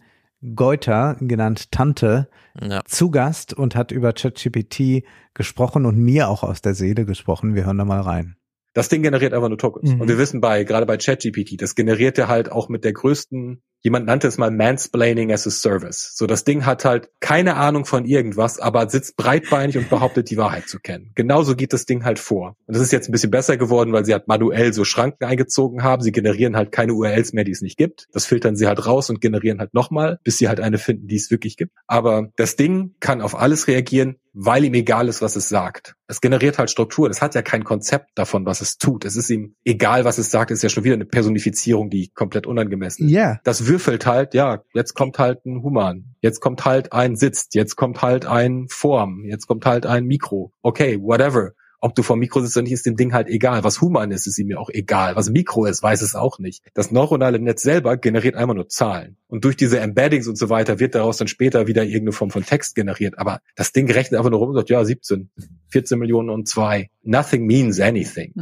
Geuter, 0.55 1.17
genannt 1.21 1.71
Tante, 1.73 2.29
Ja. 2.61 2.83
zu 2.85 3.11
Gast 3.11 3.55
und 3.55 3.75
hat 3.75 3.93
über 3.93 4.13
ChatGPT 4.13 5.05
gesprochen 5.35 5.87
und 5.87 5.97
mir 5.99 6.29
auch 6.29 6.43
aus 6.43 6.63
der 6.63 6.75
Seele 6.75 7.05
gesprochen. 7.05 7.55
Wir 7.55 7.67
hören 7.67 7.79
da 7.79 7.85
mal 7.85 8.01
rein. 8.01 8.37
Das 8.75 8.89
Ding 8.89 9.03
generiert 9.03 9.35
einfach 9.35 9.49
nur 9.49 9.59
Tokens. 9.59 9.93
Mhm. 9.93 10.01
Und 10.01 10.09
wir 10.09 10.19
wissen 10.19 10.41
bei, 10.41 10.63
gerade 10.65 10.87
bei 10.87 10.97
ChatGPT, 10.97 11.61
das 11.61 11.75
generiert 11.75 12.19
er 12.19 12.29
halt 12.29 12.53
auch 12.53 12.69
mit 12.69 12.85
der 12.85 12.93
größten 12.93 13.63
jemand 13.81 14.07
nannte 14.07 14.29
es 14.29 14.39
mal 14.39 14.51
Mansplaining 14.51 15.33
as 15.33 15.47
a 15.47 15.51
Service. 15.51 16.13
So, 16.15 16.27
das 16.27 16.45
Ding 16.45 16.67
hat 16.67 16.85
halt 16.85 17.11
keine 17.21 17.57
Ahnung 17.57 17.85
von 17.85 18.05
irgendwas, 18.05 18.59
aber 18.59 18.89
sitzt 18.89 19.17
breitbeinig 19.17 19.79
und 19.79 19.91
behauptet, 19.91 20.31
die 20.31 20.37
Wahrheit 20.37 20.69
zu 20.69 20.79
kennen. 20.79 21.13
Genauso 21.15 21.57
geht 21.57 21.73
das 21.73 21.87
Ding 21.87 22.05
halt 22.05 22.19
vor. 22.19 22.57
Und 22.67 22.77
das 22.77 22.83
ist 22.83 22.93
jetzt 22.93 23.09
ein 23.09 23.13
bisschen 23.13 23.31
besser 23.31 23.57
geworden, 23.57 23.93
weil 23.93 24.05
sie 24.05 24.13
halt 24.13 24.29
manuell 24.29 24.73
so 24.73 24.85
Schranken 24.85 25.25
eingezogen 25.25 25.83
haben. 25.83 26.03
Sie 26.03 26.13
generieren 26.13 26.57
halt 26.57 26.73
keine 26.73 26.95
URLs 26.95 27.33
mehr, 27.33 27.45
die 27.45 27.53
es 27.53 27.63
nicht 27.63 27.77
gibt. 27.77 28.09
Das 28.13 28.27
filtern 28.27 28.57
sie 28.57 28.67
halt 28.67 28.87
raus 28.87 29.11
und 29.11 29.21
generieren 29.21 29.61
halt 29.61 29.75
nochmal, 29.75 30.19
bis 30.25 30.39
sie 30.39 30.49
halt 30.49 30.61
eine 30.61 30.79
finden, 30.79 31.07
die 31.07 31.17
es 31.17 31.31
wirklich 31.31 31.57
gibt. 31.57 31.73
Aber 31.87 32.29
das 32.37 32.57
Ding 32.57 32.95
kann 33.01 33.21
auf 33.21 33.39
alles 33.39 33.69
reagieren, 33.69 34.17
weil 34.33 34.65
ihm 34.65 34.75
egal 34.75 35.09
ist, 35.09 35.23
was 35.23 35.37
es 35.37 35.49
sagt. 35.49 35.95
Es 36.07 36.21
generiert 36.21 36.59
halt 36.59 36.71
Strukturen. 36.71 37.11
Es 37.11 37.21
hat 37.21 37.35
ja 37.35 37.43
kein 37.43 37.65
Konzept 37.65 38.11
davon, 38.15 38.47
was 38.47 38.61
es 38.61 38.79
tut. 38.79 39.05
Es 39.05 39.17
ist 39.17 39.31
ihm 39.31 39.57
egal, 39.65 40.05
was 40.05 40.19
es 40.19 40.31
sagt. 40.31 40.51
Es 40.51 40.59
ist 40.59 40.63
ja 40.63 40.69
schon 40.69 40.85
wieder 40.85 40.95
eine 40.95 41.07
Personifizierung, 41.07 41.91
die 41.91 42.09
komplett 42.15 42.47
unangemessen 42.47 43.07
ist. 43.07 43.13
Ja. 43.13 43.41
Das 43.45 43.67
würfelt 43.69 44.07
halt, 44.07 44.35
ja, 44.35 44.63
jetzt 44.75 44.95
kommt 44.95 45.19
halt 45.19 45.45
ein 45.47 45.63
Human. 45.63 46.15
Jetzt 46.21 46.41
kommt 46.41 46.65
halt 46.65 46.93
ein 46.93 47.17
Sitzt. 47.17 47.55
Jetzt 47.55 47.77
kommt 47.77 48.03
halt 48.03 48.27
ein 48.27 48.67
Form. 48.69 49.25
Jetzt 49.25 49.47
kommt 49.47 49.67
halt 49.67 49.87
ein 49.87 50.05
Mikro. 50.05 50.53
Okay, 50.63 50.99
whatever. 51.01 51.53
Ob 51.81 51.95
du 51.95 52.03
vom 52.03 52.19
Mikro 52.19 52.41
sitzt 52.41 52.57
oder 52.57 52.65
nicht, 52.65 52.73
ist 52.73 52.87
dem 52.87 52.97
Ding 52.97 53.13
halt 53.13 53.29
egal. 53.29 53.63
Was 53.63 53.81
Human 53.81 54.11
ist, 54.11 54.27
ist 54.27 54.39
ihm 54.39 54.51
ja 54.51 54.59
auch 54.59 54.71
egal. 54.71 55.15
Was 55.15 55.31
Mikro 55.31 55.65
ist, 55.65 55.81
weiß 55.81 56.03
es 56.03 56.17
auch 56.17 56.41
nicht. 56.41 56.65
Das 56.75 56.91
neuronale 56.91 57.39
Netz 57.39 57.63
selber 57.63 57.97
generiert 57.97 58.35
einfach 58.35 58.55
nur 58.55 58.69
Zahlen. 58.69 59.17
Und 59.29 59.45
durch 59.45 59.57
diese 59.57 59.79
Embeddings 59.79 60.27
und 60.27 60.37
so 60.37 60.51
weiter 60.51 60.81
wird 60.81 60.97
daraus 60.97 61.19
dann 61.19 61.29
später 61.29 61.69
wieder 61.69 61.85
irgendeine 61.85 62.13
Form 62.13 62.31
von 62.31 62.45
Text 62.45 62.75
generiert. 62.75 63.19
Aber 63.19 63.41
das 63.55 63.73
Ding 63.73 63.89
rechnet 63.91 64.19
einfach 64.19 64.31
nur 64.31 64.41
rum 64.41 64.49
und 64.49 64.57
sagt, 64.57 64.71
ja, 64.71 64.85
17, 64.85 65.31
14 65.69 65.99
Millionen 65.99 66.31
und 66.31 66.49
zwei. 66.49 66.91
Nothing 67.05 67.47
means 67.47 67.79
anything. 67.79 68.33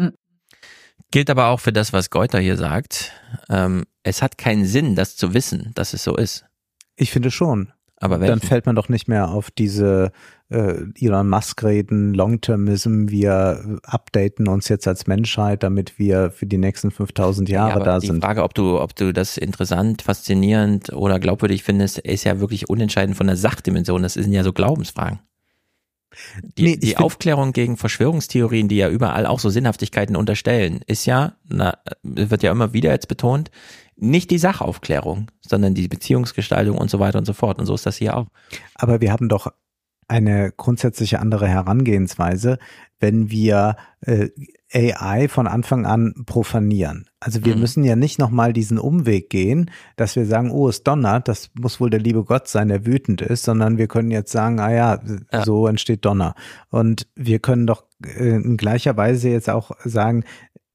Gilt 1.10 1.30
aber 1.30 1.48
auch 1.48 1.60
für 1.60 1.72
das, 1.72 1.92
was 1.92 2.10
Geuter 2.10 2.40
hier 2.40 2.56
sagt. 2.56 3.12
Ähm, 3.48 3.84
es 4.02 4.22
hat 4.22 4.38
keinen 4.38 4.66
Sinn, 4.66 4.94
das 4.94 5.16
zu 5.16 5.34
wissen, 5.34 5.72
dass 5.74 5.92
es 5.94 6.04
so 6.04 6.16
ist. 6.16 6.44
Ich 6.96 7.10
finde 7.10 7.30
schon. 7.30 7.72
Aber 7.98 8.18
dann 8.18 8.40
fällt 8.40 8.66
man 8.66 8.76
doch 8.76 8.90
nicht 8.90 9.08
mehr 9.08 9.30
auf 9.30 9.50
diese 9.50 10.12
äh, 10.50 10.82
Elon 11.00 11.28
Musk 11.28 11.64
reden, 11.64 12.12
Long-Termism, 12.12 13.08
wir 13.08 13.78
updaten 13.84 14.48
uns 14.48 14.68
jetzt 14.68 14.86
als 14.86 15.06
Menschheit, 15.06 15.62
damit 15.62 15.98
wir 15.98 16.30
für 16.30 16.46
die 16.46 16.58
nächsten 16.58 16.90
5000 16.90 17.48
Jahre 17.48 17.78
ja, 17.78 17.84
da 17.84 17.98
die 17.98 18.08
sind. 18.08 18.16
Die 18.16 18.20
Frage, 18.20 18.42
ob 18.42 18.54
du, 18.54 18.78
ob 18.78 18.94
du 18.94 19.12
das 19.12 19.38
interessant, 19.38 20.02
faszinierend 20.02 20.92
oder 20.92 21.18
glaubwürdig 21.18 21.62
findest, 21.62 21.98
ist 21.98 22.24
ja 22.24 22.38
wirklich 22.38 22.68
unentscheidend 22.68 23.16
von 23.16 23.26
der 23.28 23.36
Sachdimension. 23.36 24.02
Das 24.02 24.14
sind 24.14 24.32
ja 24.32 24.44
so 24.44 24.52
Glaubensfragen. 24.52 25.20
Die, 26.56 26.64
Nee, 26.64 26.76
die 26.76 26.96
Aufklärung 26.96 27.52
gegen 27.52 27.76
Verschwörungstheorien, 27.76 28.68
die 28.68 28.76
ja 28.76 28.88
überall 28.88 29.26
auch 29.26 29.40
so 29.40 29.50
Sinnhaftigkeiten 29.50 30.16
unterstellen, 30.16 30.80
ist 30.86 31.06
ja, 31.06 31.34
na, 31.48 31.78
wird 32.02 32.42
ja 32.42 32.52
immer 32.52 32.72
wieder 32.72 32.90
jetzt 32.90 33.08
betont, 33.08 33.50
nicht 33.96 34.30
die 34.30 34.38
Sachaufklärung, 34.38 35.30
sondern 35.40 35.74
die 35.74 35.88
Beziehungsgestaltung 35.88 36.76
und 36.76 36.90
so 36.90 36.98
weiter 36.98 37.18
und 37.18 37.24
so 37.24 37.32
fort. 37.32 37.58
Und 37.58 37.66
so 37.66 37.74
ist 37.74 37.86
das 37.86 37.96
hier 37.96 38.16
auch. 38.16 38.26
Aber 38.74 39.00
wir 39.00 39.10
haben 39.10 39.28
doch 39.28 39.52
eine 40.08 40.52
grundsätzliche 40.56 41.18
andere 41.20 41.48
Herangehensweise, 41.48 42.58
wenn 43.00 43.30
wir 43.30 43.76
äh, 44.02 44.28
AI 44.72 45.28
von 45.28 45.46
Anfang 45.46 45.86
an 45.86 46.24
profanieren. 46.26 47.08
Also 47.20 47.44
wir 47.44 47.56
müssen 47.56 47.84
ja 47.84 47.96
nicht 47.96 48.18
nochmal 48.18 48.52
diesen 48.52 48.78
Umweg 48.78 49.30
gehen, 49.30 49.70
dass 49.96 50.16
wir 50.16 50.26
sagen, 50.26 50.50
oh, 50.50 50.68
es 50.68 50.82
donnert, 50.82 51.28
das 51.28 51.50
muss 51.58 51.80
wohl 51.80 51.90
der 51.90 52.00
liebe 52.00 52.24
Gott 52.24 52.48
sein, 52.48 52.68
der 52.68 52.84
wütend 52.84 53.22
ist, 53.22 53.44
sondern 53.44 53.78
wir 53.78 53.86
können 53.86 54.10
jetzt 54.10 54.32
sagen, 54.32 54.60
ah 54.60 54.72
ja, 54.72 55.00
so 55.44 55.66
entsteht 55.66 56.04
Donner. 56.04 56.34
Und 56.68 57.06
wir 57.14 57.38
können 57.38 57.66
doch 57.66 57.84
äh, 58.04 58.36
in 58.36 58.56
gleicher 58.56 58.96
Weise 58.96 59.28
jetzt 59.28 59.48
auch 59.48 59.70
sagen, 59.84 60.24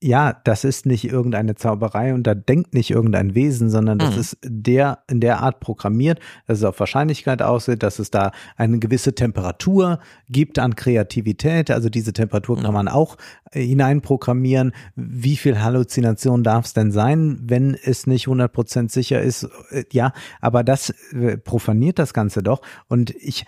ja, 0.04 0.34
das 0.44 0.64
ist 0.64 0.88
nicht 0.88 1.06
irgendeine 1.06 1.54
Zauberei 1.56 2.14
und 2.16 2.24
da 2.26 2.34
denkt 2.34 2.74
nicht 2.74 2.90
irgendein 2.90 3.36
Wesen, 3.36 3.70
sondern 3.70 4.00
das 4.00 4.16
Mhm. 4.16 4.20
ist 4.22 4.38
der 4.44 5.00
in 5.08 5.20
der 5.20 5.42
Art 5.42 5.60
programmiert, 5.60 6.20
dass 6.48 6.58
es 6.58 6.64
auf 6.64 6.80
Wahrscheinlichkeit 6.80 7.42
aussieht, 7.44 7.84
dass 7.84 8.00
es 8.00 8.10
da 8.10 8.32
eine 8.58 8.80
gewisse 8.80 9.14
Temperatur 9.14 10.00
gibt 10.28 10.58
an 10.58 10.76
Kreativität. 10.76 11.70
Also 11.70 11.90
diese 11.90 12.14
Temperatur 12.14 12.60
kann 12.60 12.74
man 12.74 12.88
auch 12.88 13.18
äh, 13.52 13.62
hineinprogrammieren. 13.64 14.74
Wie 14.96 15.38
viel 15.38 15.62
Halluzination 15.62 16.44
darf 16.44 16.66
es 16.66 16.74
denn 16.74 16.92
sein, 16.92 17.40
wenn 17.44 17.76
es 17.76 18.08
nicht 18.08 18.28
100% 18.28 18.90
sicher 18.92 19.22
ist? 19.22 19.48
Äh, 19.70 19.84
Ja, 19.92 20.14
aber 20.40 20.64
das 20.64 20.90
äh, 21.14 21.38
profaniert 21.38 22.00
das 22.00 22.14
Ganze 22.14 22.42
doch. 22.42 22.62
Und 22.88 23.12
ich, 23.12 23.46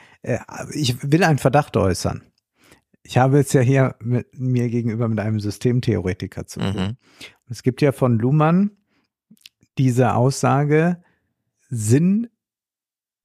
ich 0.74 1.12
will 1.12 1.24
einen 1.24 1.40
Verdacht 1.40 1.76
äußern. 1.78 2.22
Ich 3.04 3.18
habe 3.18 3.38
jetzt 3.38 3.54
ja 3.54 3.62
hier 3.62 3.96
mit 4.00 4.40
mir 4.40 4.70
gegenüber 4.70 5.08
mit 5.08 5.20
einem 5.20 5.40
Systemtheoretiker 5.40 6.48
zu 6.48 6.60
tun. 6.60 6.76
Mhm. 6.76 6.98
Es 7.50 7.62
gibt 7.62 7.82
ja 7.82 7.92
von 7.92 8.18
Luhmann 8.18 8.72
diese 9.78 10.16
Aussage, 10.16 11.04
Sinn 11.70 12.30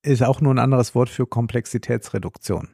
ist 0.03 0.23
auch 0.23 0.41
nur 0.41 0.55
ein 0.55 0.59
anderes 0.59 0.95
Wort 0.95 1.11
für 1.11 1.27
Komplexitätsreduktion. 1.27 2.69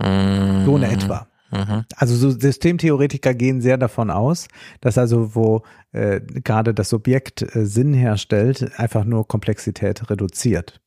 So 0.00 0.76
in 0.76 0.82
etwa. 0.82 1.28
Mhm. 1.50 1.84
Also 1.96 2.14
so 2.14 2.30
Systemtheoretiker 2.30 3.34
gehen 3.34 3.60
sehr 3.60 3.78
davon 3.78 4.10
aus, 4.10 4.48
dass 4.80 4.98
also 4.98 5.34
wo 5.34 5.62
äh, 5.92 6.20
gerade 6.20 6.74
das 6.74 6.92
Objekt 6.92 7.42
äh, 7.42 7.66
Sinn 7.66 7.94
herstellt, 7.94 8.78
einfach 8.78 9.04
nur 9.04 9.26
Komplexität 9.26 10.10
reduziert. 10.10 10.80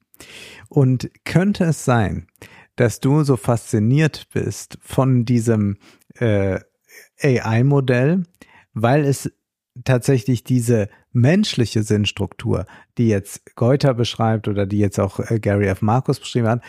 Und 0.69 1.09
könnte 1.25 1.65
es 1.65 1.83
sein, 1.83 2.27
dass 2.81 2.99
du 2.99 3.23
so 3.23 3.37
fasziniert 3.37 4.27
bist 4.33 4.79
von 4.81 5.23
diesem 5.23 5.77
äh, 6.15 6.59
AI-Modell, 7.21 8.23
weil 8.73 9.05
es 9.05 9.31
tatsächlich 9.83 10.43
diese 10.43 10.89
menschliche 11.11 11.83
Sinnstruktur, 11.83 12.65
die 12.97 13.07
jetzt 13.07 13.55
Goethe 13.55 13.93
beschreibt 13.93 14.47
oder 14.47 14.65
die 14.65 14.79
jetzt 14.79 14.99
auch 14.99 15.19
äh, 15.19 15.39
Gary 15.39 15.67
F. 15.67 15.83
Marcus 15.83 16.19
beschrieben 16.19 16.47
hat, 16.47 16.63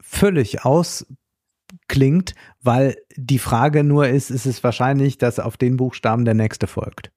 völlig 0.00 0.64
ausklingt, 0.64 2.34
weil 2.62 2.96
die 3.16 3.38
Frage 3.38 3.84
nur 3.84 4.08
ist, 4.08 4.30
ist 4.30 4.46
es 4.46 4.64
wahrscheinlich, 4.64 5.18
dass 5.18 5.38
auf 5.38 5.58
den 5.58 5.76
Buchstaben 5.76 6.24
der 6.24 6.32
nächste 6.32 6.66
folgt. 6.66 7.12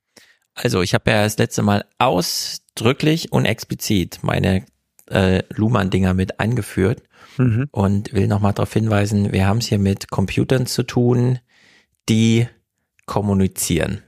Also 0.55 0.81
ich 0.81 0.93
habe 0.93 1.09
ja 1.09 1.23
das 1.23 1.37
letzte 1.37 1.63
Mal 1.63 1.85
ausdrücklich 1.99 3.31
und 3.31 3.45
explizit 3.45 4.19
meine 4.23 4.65
äh, 5.09 5.41
Luhmann-Dinger 5.55 6.13
mit 6.13 6.41
eingeführt 6.41 7.01
Mhm. 7.37 7.67
und 7.71 8.13
will 8.13 8.27
nochmal 8.27 8.53
darauf 8.53 8.73
hinweisen, 8.73 9.31
wir 9.31 9.47
haben 9.47 9.59
es 9.59 9.67
hier 9.67 9.79
mit 9.79 10.09
Computern 10.09 10.65
zu 10.65 10.83
tun, 10.83 11.39
die 12.09 12.47
kommunizieren. 13.05 14.01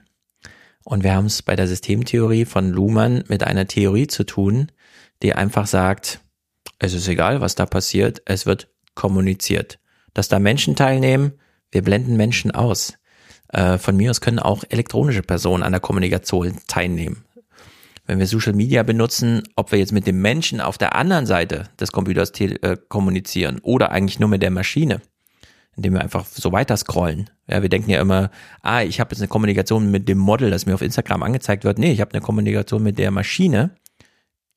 Und 0.84 1.02
wir 1.02 1.14
haben 1.14 1.26
es 1.26 1.42
bei 1.42 1.56
der 1.56 1.66
Systemtheorie 1.66 2.44
von 2.44 2.70
Luhmann 2.70 3.24
mit 3.28 3.42
einer 3.42 3.66
Theorie 3.66 4.06
zu 4.06 4.24
tun, 4.24 4.70
die 5.22 5.34
einfach 5.34 5.66
sagt, 5.66 6.20
es 6.78 6.92
ist 6.92 7.08
egal, 7.08 7.40
was 7.40 7.54
da 7.54 7.66
passiert, 7.66 8.22
es 8.26 8.44
wird 8.44 8.68
kommuniziert. 8.94 9.78
Dass 10.12 10.28
da 10.28 10.38
Menschen 10.38 10.76
teilnehmen, 10.76 11.32
wir 11.70 11.82
blenden 11.82 12.16
Menschen 12.16 12.50
aus. 12.50 12.94
Äh, 13.48 13.78
von 13.78 13.96
mir 13.96 14.10
aus 14.10 14.20
können 14.20 14.38
auch 14.38 14.64
elektronische 14.68 15.22
Personen 15.22 15.62
an 15.62 15.72
der 15.72 15.80
Kommunikation 15.80 16.58
teilnehmen. 16.66 17.24
Wenn 18.06 18.18
wir 18.18 18.26
Social 18.26 18.52
Media 18.52 18.82
benutzen, 18.82 19.42
ob 19.56 19.72
wir 19.72 19.78
jetzt 19.78 19.92
mit 19.92 20.06
dem 20.06 20.20
Menschen 20.20 20.60
auf 20.60 20.76
der 20.78 20.94
anderen 20.94 21.24
Seite 21.26 21.64
des 21.80 21.90
Computers 21.92 22.32
te- 22.32 22.62
äh, 22.62 22.76
kommunizieren 22.88 23.60
oder 23.62 23.90
eigentlich 23.92 24.20
nur 24.20 24.28
mit 24.28 24.42
der 24.42 24.50
Maschine, 24.50 25.00
indem 25.76 25.94
wir 25.94 26.02
einfach 26.02 26.26
so 26.26 26.52
weiter 26.52 26.76
scrollen. 26.76 27.30
Ja, 27.48 27.62
wir 27.62 27.68
denken 27.70 27.90
ja 27.90 28.00
immer, 28.00 28.30
ah, 28.62 28.82
ich 28.82 29.00
habe 29.00 29.12
jetzt 29.12 29.20
eine 29.20 29.28
Kommunikation 29.28 29.90
mit 29.90 30.08
dem 30.08 30.18
Model, 30.18 30.50
das 30.50 30.66
mir 30.66 30.74
auf 30.74 30.82
Instagram 30.82 31.22
angezeigt 31.22 31.64
wird. 31.64 31.78
Nee, 31.78 31.92
ich 31.92 32.00
habe 32.02 32.12
eine 32.12 32.20
Kommunikation 32.20 32.82
mit 32.82 32.98
der 32.98 33.10
Maschine. 33.10 33.70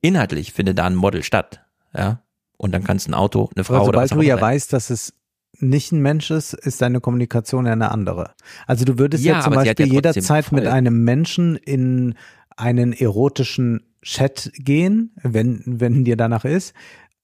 Inhaltlich 0.01 0.53
findet 0.53 0.77
da 0.77 0.85
ein 0.85 0.95
Model 0.95 1.23
statt. 1.23 1.61
Ja, 1.95 2.21
und 2.57 2.71
dann 2.73 2.83
kann 2.83 2.97
es 2.97 3.07
ein 3.07 3.13
Auto, 3.13 3.49
eine 3.55 3.63
Frau 3.63 3.75
Aber 3.77 3.87
oder 3.89 3.99
was 4.01 4.09
sobald 4.09 4.11
auch 4.11 4.15
du 4.17 4.21
immer 4.21 4.27
ja 4.29 4.35
sein. 4.35 4.41
weißt, 4.55 4.73
dass 4.73 4.89
es 4.89 5.13
nicht 5.59 5.91
ein 5.91 6.01
Mensch 6.01 6.29
ist, 6.29 6.53
ist 6.53 6.81
deine 6.81 6.99
Kommunikation 6.99 7.65
ja 7.65 7.71
eine 7.71 7.91
andere. 7.91 8.31
Also 8.67 8.85
du 8.85 8.99
würdest 8.99 9.23
Ja, 9.23 9.35
ja, 9.35 9.41
zum 9.41 9.53
Beispiel 9.53 9.87
ja 9.87 9.93
jederzeit 9.93 10.51
mit 10.51 10.65
voll- 10.65 10.71
einem 10.73 11.03
Menschen 11.03 11.55
in 11.55 12.13
einen 12.57 12.93
erotischen 12.93 13.83
Chat 14.01 14.51
gehen, 14.55 15.13
wenn, 15.21 15.63
wenn 15.65 16.03
dir 16.03 16.17
danach 16.17 16.45
ist. 16.45 16.73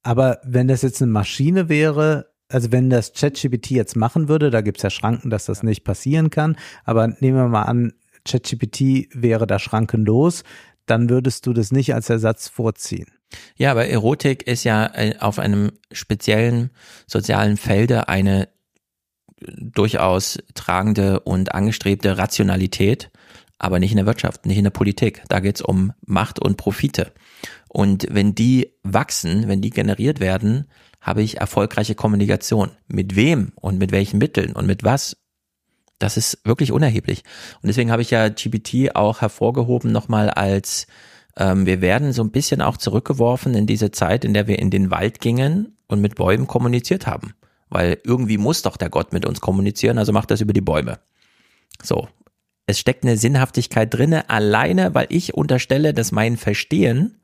Aber 0.02 0.40
wenn 0.44 0.68
das 0.68 0.82
jetzt 0.82 1.02
eine 1.02 1.12
Maschine 1.12 1.70
wäre, 1.70 2.32
also 2.50 2.72
wenn 2.72 2.90
das 2.90 3.14
ChatGPT 3.14 3.72
jetzt 3.72 3.96
machen 3.96 4.28
würde, 4.28 4.50
da 4.52 4.62
gibt's 4.62 4.84
ja 4.84 4.90
Schranken, 4.90 5.30
dass 5.30 5.46
das 5.46 5.64
nicht 5.64 5.84
passieren 5.84 6.30
kann, 6.30 6.58
aber 6.84 7.08
nehmen 7.08 7.38
wir 7.38 7.48
mal 7.48 7.64
an, 7.64 7.94
ChatGPT 8.26 9.10
wäre 9.14 9.48
da 9.48 9.60
schrankenlos, 9.60 10.44
dann 10.86 11.10
würdest 11.10 11.46
du 11.46 11.54
das 11.54 11.72
nicht 11.72 11.94
als 11.94 12.10
Ersatz 12.10 12.48
vorziehen. 12.48 13.08
Ja, 13.56 13.72
aber 13.72 13.88
Erotik 13.88 14.44
ist 14.44 14.64
ja 14.64 14.86
äh, 14.94 15.16
auf 15.20 15.40
einem 15.40 15.72
speziellen 15.92 16.70
sozialen 17.08 17.58
Felde 17.58 18.08
eine 18.08 18.50
durchaus 19.58 20.40
tragende 20.54 21.20
und 21.22 21.54
angestrebte 21.54 22.18
Rationalität, 22.18 23.12
aber 23.64 23.80
nicht 23.80 23.92
in 23.92 23.98
der 23.98 24.06
Wirtschaft, 24.06 24.46
nicht 24.46 24.58
in 24.58 24.66
der 24.66 24.72
Politik. 24.72 25.24
Da 25.30 25.40
geht's 25.40 25.62
um 25.62 25.94
Macht 26.06 26.38
und 26.38 26.58
Profite. 26.58 27.14
Und 27.70 28.06
wenn 28.10 28.36
die 28.36 28.74
wachsen, 28.84 29.48
wenn 29.48 29.62
die 29.62 29.70
generiert 29.70 30.20
werden, 30.20 30.68
habe 31.00 31.24
ich 31.24 31.38
erfolgreiche 31.38 31.96
Kommunikation. 31.96 32.72
Mit 32.88 33.16
wem 33.16 33.54
und 33.56 33.78
mit 33.78 33.94
welchen 33.94 34.18
Mitteln 34.18 34.52
und 34.52 34.68
mit 34.68 34.84
was? 34.84 35.16
Das 35.98 36.18
ist 36.18 36.40
wirklich 36.44 36.74
unerheblich. 36.74 37.24
Und 37.62 37.68
deswegen 37.68 37.90
habe 37.90 38.02
ich 38.02 38.12
ja 38.12 38.28
GPT 38.28 38.96
auch 38.96 39.22
hervorgehoben 39.22 39.92
nochmal 39.92 40.30
als 40.30 40.88
Ähm, 41.36 41.66
wir 41.66 41.82
werden 41.82 42.14
so 42.14 42.22
ein 42.22 42.30
bisschen 42.32 42.62
auch 42.62 42.78
zurückgeworfen 42.78 43.56
in 43.56 43.66
diese 43.66 43.90
Zeit, 43.90 44.24
in 44.24 44.36
der 44.36 44.46
wir 44.46 44.60
in 44.60 44.70
den 44.70 44.92
Wald 44.92 45.20
gingen 45.20 45.78
und 45.88 46.00
mit 46.00 46.14
Bäumen 46.16 46.46
kommuniziert 46.46 47.08
haben. 47.08 47.34
Weil 47.70 47.98
irgendwie 48.04 48.38
muss 48.38 48.62
doch 48.62 48.78
der 48.78 48.92
Gott 48.92 49.14
mit 49.14 49.26
uns 49.26 49.42
kommunizieren, 49.42 49.98
also 49.98 50.12
macht 50.12 50.30
das 50.30 50.42
über 50.42 50.54
die 50.54 50.62
Bäume. 50.62 51.00
So. 51.82 52.08
Es 52.66 52.80
steckt 52.80 53.04
eine 53.04 53.18
Sinnhaftigkeit 53.18 53.94
drinne, 53.94 54.30
alleine, 54.30 54.94
weil 54.94 55.08
ich 55.10 55.34
unterstelle, 55.34 55.94
dass 55.94 56.12
mein 56.12 56.38
Verstehen 56.38 57.20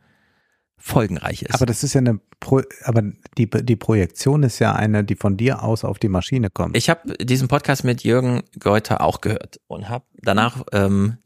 folgenreich 0.80 1.44
ist. 1.44 1.54
Aber 1.54 1.66
das 1.66 1.84
ist 1.84 1.94
ja 1.94 2.00
eine, 2.00 2.20
Pro 2.40 2.62
aber 2.84 3.04
die, 3.38 3.50
die 3.50 3.76
Projektion 3.76 4.44
ist 4.44 4.60
ja 4.60 4.74
eine, 4.74 5.04
die 5.04 5.16
von 5.16 5.38
dir 5.38 5.64
aus 5.64 5.84
auf 5.84 6.00
die 6.00 6.08
Maschine 6.08 6.50
kommt. 6.50 6.76
Ich 6.78 6.90
habe 6.90 7.18
diesen 7.18 7.48
Podcast 7.48 7.84
mit 7.84 8.04
Jürgen 8.04 8.44
Geuter 8.58 9.02
auch 9.02 9.22
gehört 9.22 9.60
und 9.68 9.90
habe 9.90 10.06
danach 10.22 10.64
ähm, 10.72 11.18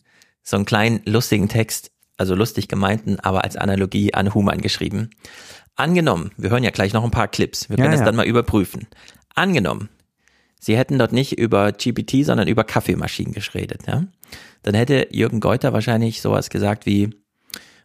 so 0.42 0.58
einen 0.58 0.66
kleinen 0.66 1.02
lustigen 1.06 1.50
Text, 1.50 1.92
also 2.18 2.36
lustig 2.36 2.68
gemeinten, 2.68 3.20
aber 3.20 3.44
als 3.44 3.56
Analogie 3.56 4.14
an 4.14 4.34
Human 4.34 4.62
geschrieben. 4.62 5.12
Angenommen, 5.76 6.32
wir 6.38 6.50
hören 6.50 6.64
ja 6.64 6.72
gleich 6.72 6.94
noch 6.94 7.04
ein 7.04 7.12
paar 7.12 7.28
Clips, 7.28 7.70
wir 7.70 7.78
können 7.78 7.86
Ja, 7.86 7.92
das 7.92 8.02
ja. 8.02 8.06
dann 8.06 8.16
mal 8.16 8.28
überprüfen. 8.28 8.88
Angenommen, 9.36 9.90
Sie 10.64 10.78
hätten 10.78 10.98
dort 10.98 11.12
nicht 11.12 11.38
über 11.38 11.74
GPT, 11.74 12.24
sondern 12.24 12.48
über 12.48 12.64
Kaffeemaschinen 12.64 13.34
geredet, 13.34 13.82
ja? 13.86 14.06
Dann 14.62 14.76
hätte 14.76 15.10
Jürgen 15.12 15.42
Geuter 15.42 15.74
wahrscheinlich 15.74 16.22
sowas 16.22 16.50
gesagt 16.50 16.86
wie, 16.86 17.10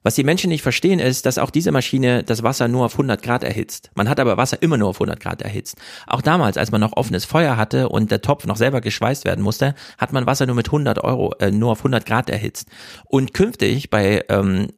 was 0.04 0.14
die 0.14 0.22
Menschen 0.22 0.48
nicht 0.48 0.62
verstehen 0.62 1.00
ist, 1.00 1.26
dass 1.26 1.38
auch 1.38 1.50
diese 1.50 1.72
Maschine 1.72 2.22
das 2.22 2.44
Wasser 2.44 2.68
nur 2.68 2.86
auf 2.86 2.92
100 2.92 3.20
Grad 3.20 3.42
erhitzt. 3.42 3.90
Man 3.96 4.08
hat 4.08 4.20
aber 4.20 4.36
Wasser 4.36 4.62
immer 4.62 4.76
nur 4.76 4.90
auf 4.90 4.96
100 4.96 5.18
Grad 5.18 5.42
erhitzt. 5.42 5.76
Auch 6.06 6.22
damals, 6.22 6.56
als 6.56 6.70
man 6.70 6.80
noch 6.80 6.96
offenes 6.96 7.24
Feuer 7.24 7.56
hatte 7.56 7.88
und 7.88 8.12
der 8.12 8.22
Topf 8.22 8.46
noch 8.46 8.56
selber 8.56 8.80
geschweißt 8.80 9.24
werden 9.24 9.42
musste, 9.42 9.74
hat 9.98 10.12
man 10.12 10.26
Wasser 10.26 10.46
nur 10.46 10.54
mit 10.54 10.68
100 10.68 11.02
Euro, 11.02 11.34
äh, 11.40 11.50
nur 11.50 11.72
auf 11.72 11.80
100 11.80 12.06
Grad 12.06 12.30
erhitzt. 12.30 12.68
Und 13.06 13.34
künftig 13.34 13.90
bei 13.90 14.24
ähm, 14.28 14.68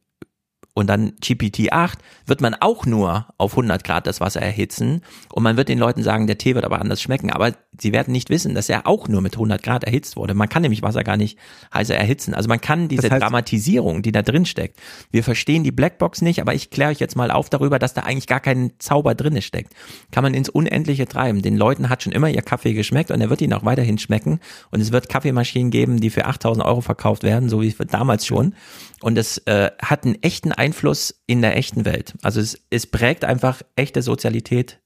und 0.75 0.87
dann 0.89 1.13
GPT-8 1.23 1.95
wird 2.27 2.41
man 2.41 2.55
auch 2.55 2.87
nur 2.87 3.27
auf 3.39 3.53
100 3.53 3.83
Grad 3.85 4.07
das 4.07 4.21
Wasser 4.21 4.41
erhitzen 4.41 5.03
und 5.33 5.43
man 5.43 5.57
wird 5.57 5.69
den 5.69 5.79
Leuten 5.79 6.03
sagen, 6.03 6.27
der 6.27 6.39
Tee 6.39 6.55
wird 6.55 6.65
aber 6.65 6.81
anders 6.81 7.03
schmecken, 7.03 7.31
aber 7.31 7.53
sie 7.79 7.93
werden 7.93 8.13
nicht 8.13 8.31
wissen, 8.31 8.55
dass 8.55 8.69
er 8.69 8.87
auch 8.87 9.09
nur 9.09 9.21
mit 9.21 9.35
100 9.35 9.63
Grad 9.63 9.85
erhitzt 9.85 10.17
wurde. 10.17 10.35
Man 10.35 10.49
kann 10.49 10.63
nämlich 10.63 10.83
Wasser 10.83 11.03
gar 11.03 11.17
nicht 11.17 11.39
heißer 11.75 11.95
erhitzen. 11.97 12.35
Also 12.35 12.49
man 12.49 12.61
kann 12.61 12.89
diese 12.89 13.03
Das 13.03 13.11
heißt- 13.13 13.21
Dramatisierung, 13.21 14.03
die 14.03 14.13
da 14.13 14.23
drin 14.23 14.45
steckt. 14.47 14.79
Wir 15.11 15.25
verstehen 15.25 15.65
die 15.65 15.73
Blackbox 15.73 16.23
nicht, 16.23 16.41
aber 16.41 16.55
ich 16.55 16.71
kläre 16.71 16.91
euch 16.91 17.01
jetzt 17.01 17.17
mal 17.17 17.31
auf 17.31 17.49
darüber, 17.51 17.79
dass 17.79 17.95
da 17.95 18.03
eigentlich 18.03 18.27
gar 18.27 18.41
kein 18.41 18.73
Zauber 18.79 19.15
drinne 19.15 19.43
steckt. 19.43 19.73
Kann 20.11 20.23
man 20.23 20.35
ins 20.35 20.49
Unendliche 20.49 21.07
treiben. 21.07 21.43
Den 21.43 21.57
Leuten 21.57 21.89
hat 21.89 22.03
schon 22.03 22.13
immer 22.13 22.29
ihr 22.29 22.43
Kaffee 22.43 22.75
geschmeckt 22.75 23.11
und 23.11 23.21
er 23.21 23.31
wird 23.31 23.41
ihnen 23.41 23.55
auch 23.55 23.65
weiterhin 23.65 23.99
schmecken 23.99 24.41
und 24.71 24.81
es 24.81 24.93
wird 24.93 25.09
Kaffeemaschinen 25.09 25.71
geben, 25.71 26.01
die 26.01 26.11
für 26.11 26.27
8000 26.27 26.65
Euro 26.65 26.81
verkauft 26.81 27.23
werden, 27.23 27.49
so 27.49 27.61
wie 27.63 27.75
damals 27.91 28.27
schon. 28.27 28.55
Und 29.03 29.17
es 29.17 29.39
äh, 29.47 29.71
hat 29.83 30.05
einen 30.05 30.23
echten 30.23 30.53
Einfluss 30.61 31.23
in 31.27 31.41
der 31.41 31.57
echten 31.57 31.87
Welt. 31.87 32.15
Also 32.23 32.39
es, 32.41 32.61
es 32.69 32.87
prägt 32.87 33.25
einfach 33.25 33.63
echte 33.77 34.03
Sozialität 34.03 34.80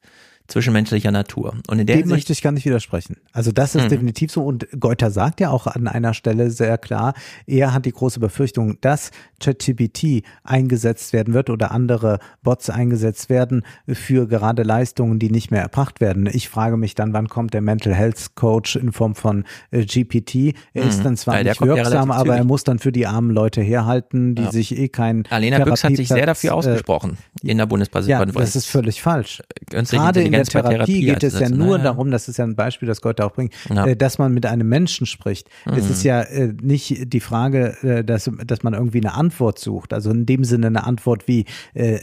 zwischenmenschlicher 0.48 1.10
Natur. 1.10 1.54
Und 1.68 1.78
in 1.78 1.86
der 1.86 1.96
Dem 1.96 2.08
möchte 2.08 2.32
ich 2.32 2.42
gar 2.42 2.52
nicht 2.52 2.66
widersprechen. 2.66 3.16
Also 3.32 3.50
das 3.50 3.74
ist 3.74 3.84
Mhm. 3.84 3.88
definitiv 3.88 4.30
so. 4.30 4.44
Und 4.44 4.66
Geuter 4.78 5.10
sagt 5.10 5.40
ja 5.40 5.50
auch 5.50 5.66
an 5.66 5.88
einer 5.88 6.12
Stelle 6.14 6.50
sehr 6.50 6.76
klar, 6.78 7.14
er 7.46 7.72
hat 7.72 7.86
die 7.86 7.92
große 7.92 8.20
Befürchtung, 8.20 8.76
dass 8.82 9.10
ChatGPT 9.40 10.22
eingesetzt 10.42 11.12
werden 11.12 11.32
wird 11.34 11.50
oder 11.50 11.70
andere 11.70 12.18
Bots 12.42 12.68
eingesetzt 12.70 13.30
werden 13.30 13.62
für 13.88 14.26
gerade 14.28 14.62
Leistungen, 14.62 15.18
die 15.18 15.30
nicht 15.30 15.50
mehr 15.50 15.62
erbracht 15.62 16.00
werden. 16.00 16.28
Ich 16.30 16.48
frage 16.48 16.76
mich 16.76 16.94
dann, 16.94 17.12
wann 17.12 17.28
kommt 17.28 17.54
der 17.54 17.60
Mental 17.60 17.94
Health 17.94 18.34
Coach 18.34 18.76
in 18.76 18.92
Form 18.92 19.14
von 19.14 19.44
äh, 19.70 19.84
GPT? 19.84 20.54
Er 20.74 20.84
ist 20.84 20.98
Mhm. 21.00 21.04
dann 21.04 21.16
zwar 21.16 21.36
Ja, 21.38 21.44
nicht 21.44 21.60
ja 21.60 21.66
wirksam, 21.66 22.10
relativ 22.10 22.14
aber 22.20 22.36
er 22.36 22.44
muss 22.44 22.64
dann 22.64 22.78
für 22.78 22.92
die 22.92 23.06
armen 23.06 23.30
Leute 23.30 23.62
herhalten, 23.62 24.34
die 24.34 24.42
Ja. 24.42 24.52
sich 24.52 24.76
eh 24.78 24.88
kein 24.88 25.24
Alena 25.30 25.64
Büchs 25.64 25.84
hat 25.84 25.96
sich 25.96 26.08
sehr 26.08 26.26
dafür 26.26 26.50
äh, 26.50 26.52
ausgesprochen 26.54 27.16
in 27.42 27.56
der 27.56 27.64
Ja, 27.64 27.66
Bundespräsidentenkonferenz. 27.66 28.52
das 28.52 28.56
ist 28.56 28.66
völlig 28.66 29.00
falsch. 29.02 29.42
Künstliche 29.70 30.02
Gerade 30.02 30.22
in 30.22 30.33
der 30.34 30.40
Intelligenz 30.40 30.52
bei 30.52 30.62
Therapie 30.76 31.00
geht 31.06 31.22
es 31.24 31.38
ja 31.38 31.48
nur 31.48 31.66
Ja, 31.72 31.76
ja. 31.78 31.82
darum, 31.84 32.10
das 32.10 32.28
ist 32.28 32.36
ja 32.38 32.44
ein 32.44 32.56
Beispiel, 32.56 32.86
das 32.88 33.00
Gott 33.00 33.20
auch 33.20 33.32
bringt, 33.32 33.52
Ja. 33.68 33.86
äh, 33.86 33.96
dass 33.96 34.18
man 34.18 34.32
mit 34.34 34.46
einem 34.46 34.68
Menschen 34.68 35.06
spricht. 35.06 35.48
Es 35.64 35.84
Mhm. 35.84 35.90
ist 35.90 36.02
ja 36.04 36.20
äh, 36.22 36.52
nicht 36.62 37.12
die 37.12 37.20
Frage, 37.20 37.76
äh, 37.82 38.04
dass, 38.04 38.30
dass 38.46 38.62
man 38.62 38.74
irgendwie 38.74 38.98
eine 39.00 39.14
Antwort 39.14 39.58
sucht. 39.58 39.92
Also 39.92 40.10
in 40.10 40.26
dem 40.26 40.44
Sinne 40.44 40.66
eine 40.68 40.84
Antwort 40.84 41.28
wie, 41.28 41.44
äh, 41.74 41.98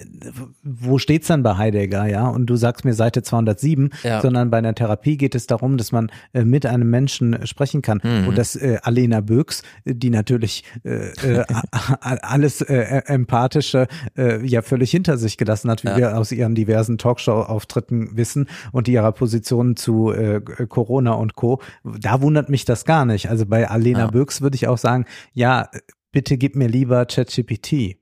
wo 0.64 0.98
steht's 0.98 1.27
dann 1.27 1.43
bei 1.43 1.58
Heidegger, 1.58 2.06
ja? 2.08 2.27
Und 2.27 2.45
du 2.48 2.56
sagst 2.56 2.85
mir 2.85 2.93
Seite 2.93 3.24
207, 3.24 3.90
Ja. 4.03 4.22
sondern 4.22 4.50
bei 4.50 4.58
einer 4.58 4.76
Therapie 4.76 5.18
geht 5.18 5.35
es 5.35 5.48
darum, 5.48 5.77
dass 5.77 5.92
man 5.92 6.11
äh, 6.34 6.43
mit 6.43 6.66
einem 6.66 6.90
Menschen 6.90 7.45
sprechen 7.45 7.82
kann. 7.82 8.00
Mhm. 8.03 8.27
Und 8.27 8.38
dass 8.38 8.56
äh, 8.56 8.77
Alena 8.84 9.22
Böks, 9.22 9.64
äh, 9.85 9.93
die 9.95 10.10
natürlich 10.10 10.64
äh, 10.84 11.10
äh, 11.40 11.43
alles 12.01 12.61
äh, 12.61 12.74
äh, 12.76 13.01
empathische 13.06 13.88
äh, 14.18 14.45
ja 14.45 14.61
völlig 14.61 14.92
hinter 14.92 15.18
sich 15.18 15.38
gelassen 15.38 15.69
hat, 15.69 15.84
wie 15.84 15.90
Ja. 15.90 15.98
wir 15.98 16.18
aus 16.18 16.32
ihren 16.32 16.56
diversen 16.56 16.98
Talkshow-Auftritten 16.98 18.16
wissen 18.22 18.48
und 18.72 18.88
ihrer 18.88 19.11
Position 19.11 19.75
zu 19.75 20.11
äh, 20.11 20.40
Corona 20.69 21.14
und 21.14 21.35
Co. 21.35 21.61
Da 21.83 22.22
wundert 22.22 22.50
mich 22.50 22.64
das 22.64 22.85
gar 22.85 23.06
nicht. 23.06 23.30
Also 23.30 23.48
bei 23.48 23.67
Alena 23.67 24.00
Ja. 24.00 24.08
Böks 24.08 24.41
würde 24.41 24.56
ich 24.56 24.67
auch 24.67 24.77
sagen, 24.77 25.06
ja, 25.33 25.69
bitte 26.11 26.38
gib 26.38 26.56
mir 26.56 26.67
lieber 26.67 27.06
ChatGPT. 27.06 27.98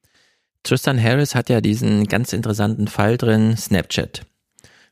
Tristan 0.64 1.02
Harris 1.02 1.36
hat 1.36 1.50
ja 1.50 1.62
diesen 1.62 2.06
ganz 2.08 2.34
interessanten 2.34 2.88
Fall 2.88 3.18
drin, 3.18 3.56
Snapchat. 3.56 4.26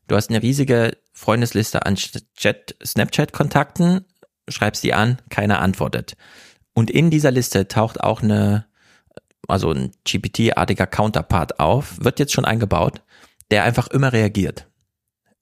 Du 0.08 0.16
hast 0.16 0.30
eine 0.30 0.42
riesige 0.42 0.98
Freundesliste 1.12 1.86
an 1.86 1.96
Chat, 1.96 2.76
Snapchat-Kontakten, 2.84 4.06
schreibst 4.48 4.84
die 4.84 4.94
an, 4.94 5.18
keiner 5.30 5.60
antwortet. 5.60 6.16
Und 6.74 6.92
in 6.92 7.10
dieser 7.10 7.32
Liste 7.32 7.68
taucht 7.68 8.00
auch 8.02 8.22
eine, 8.22 8.66
also 9.48 9.72
ein 9.72 9.92
GPT-artiger 10.06 10.88
Counterpart 10.88 11.60
auf, 11.60 11.98
wird 12.00 12.20
jetzt 12.20 12.34
schon 12.34 12.46
eingebaut, 12.46 13.02
der 13.52 13.64
einfach 13.64 13.88
immer 13.88 14.14
reagiert, 14.14 14.67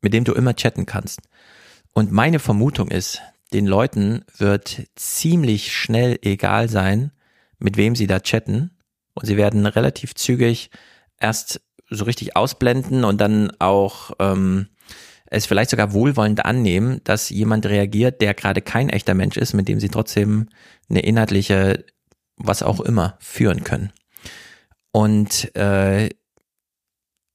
mit 0.05 0.13
dem 0.13 0.23
du 0.23 0.33
immer 0.33 0.55
chatten 0.55 0.85
kannst. 0.85 1.19
Und 1.93 2.11
meine 2.11 2.37
Vermutung 2.37 2.89
ist, 2.89 3.23
den 3.53 3.65
Leuten 3.65 4.23
wird 4.37 4.83
ziemlich 4.95 5.75
schnell 5.75 6.19
egal 6.21 6.69
sein, 6.69 7.09
mit 7.57 7.75
wem 7.75 7.95
sie 7.95 8.05
da 8.05 8.19
chatten. 8.19 8.69
Und 9.15 9.25
sie 9.25 9.35
werden 9.35 9.65
relativ 9.65 10.13
zügig 10.13 10.69
erst 11.19 11.59
so 11.89 12.05
richtig 12.05 12.35
ausblenden 12.35 13.03
und 13.03 13.19
dann 13.19 13.51
auch 13.57 14.11
ähm, 14.19 14.67
es 15.25 15.47
vielleicht 15.47 15.71
sogar 15.71 15.91
wohlwollend 15.91 16.45
annehmen, 16.45 17.01
dass 17.03 17.31
jemand 17.31 17.65
reagiert, 17.65 18.21
der 18.21 18.35
gerade 18.35 18.61
kein 18.61 18.89
echter 18.89 19.15
Mensch 19.15 19.37
ist, 19.37 19.53
mit 19.53 19.67
dem 19.67 19.79
sie 19.79 19.89
trotzdem 19.89 20.49
eine 20.87 20.99
inhaltliche, 20.99 21.83
was 22.37 22.61
auch 22.61 22.79
immer, 22.79 23.17
führen 23.19 23.63
können. 23.63 23.91
Und 24.91 25.55
äh, 25.55 26.09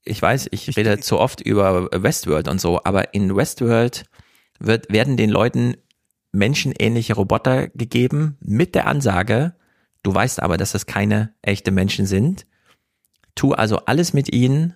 ich 0.05 0.21
weiß, 0.21 0.49
ich 0.51 0.77
rede 0.77 1.01
zu 1.01 1.19
oft 1.19 1.41
über 1.41 1.89
Westworld 1.93 2.49
und 2.49 2.61
so, 2.61 2.81
aber 2.85 3.15
in 3.15 3.35
Westworld 3.35 4.05
wird, 4.59 4.93
werden 4.93 5.17
den 5.17 5.31
Leuten 5.31 5.77
menschenähnliche 6.33 7.15
Roboter 7.15 7.69
gegeben 7.69 8.37
mit 8.41 8.75
der 8.75 8.87
Ansage, 8.87 9.55
du 10.03 10.15
weißt 10.15 10.43
aber, 10.43 10.57
dass 10.57 10.73
das 10.73 10.87
keine 10.87 11.35
echte 11.43 11.71
Menschen 11.71 12.07
sind. 12.07 12.47
Tu 13.35 13.53
also 13.53 13.79
alles 13.87 14.13
mit 14.13 14.33
ihnen, 14.33 14.75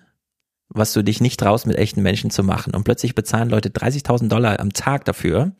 was 0.69 0.93
du 0.93 1.03
dich 1.03 1.21
nicht 1.21 1.39
traust, 1.39 1.67
mit 1.67 1.77
echten 1.77 2.01
Menschen 2.01 2.29
zu 2.29 2.43
machen. 2.43 2.73
Und 2.73 2.83
plötzlich 2.83 3.15
bezahlen 3.15 3.49
Leute 3.49 3.69
30.000 3.69 4.27
Dollar 4.27 4.59
am 4.59 4.73
Tag 4.73 5.05
dafür, 5.05 5.55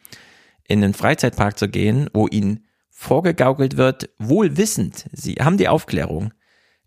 in 0.67 0.83
einen 0.83 0.93
Freizeitpark 0.93 1.57
zu 1.57 1.69
gehen, 1.69 2.09
wo 2.13 2.27
ihnen 2.27 2.65
vorgegaukelt 2.89 3.77
wird, 3.77 4.09
wohl 4.17 4.57
wissend, 4.57 5.05
sie 5.11 5.35
haben 5.35 5.57
die 5.57 5.67
Aufklärung, 5.67 6.33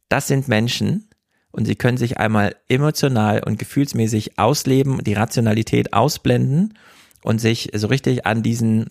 das 0.09 0.27
sind 0.27 0.49
Menschen 0.49 1.08
und 1.51 1.65
sie 1.65 1.77
können 1.77 1.97
sich 1.99 2.19
einmal 2.19 2.55
emotional 2.69 3.43
und 3.45 3.59
gefühlsmäßig 3.59 4.39
ausleben, 4.39 5.03
die 5.03 5.15
Rationalität 5.15 5.93
ausblenden 5.93 6.75
und 7.23 7.41
sich 7.41 7.71
so 7.75 7.87
richtig 7.89 8.27
an 8.27 8.43
diesen 8.43 8.91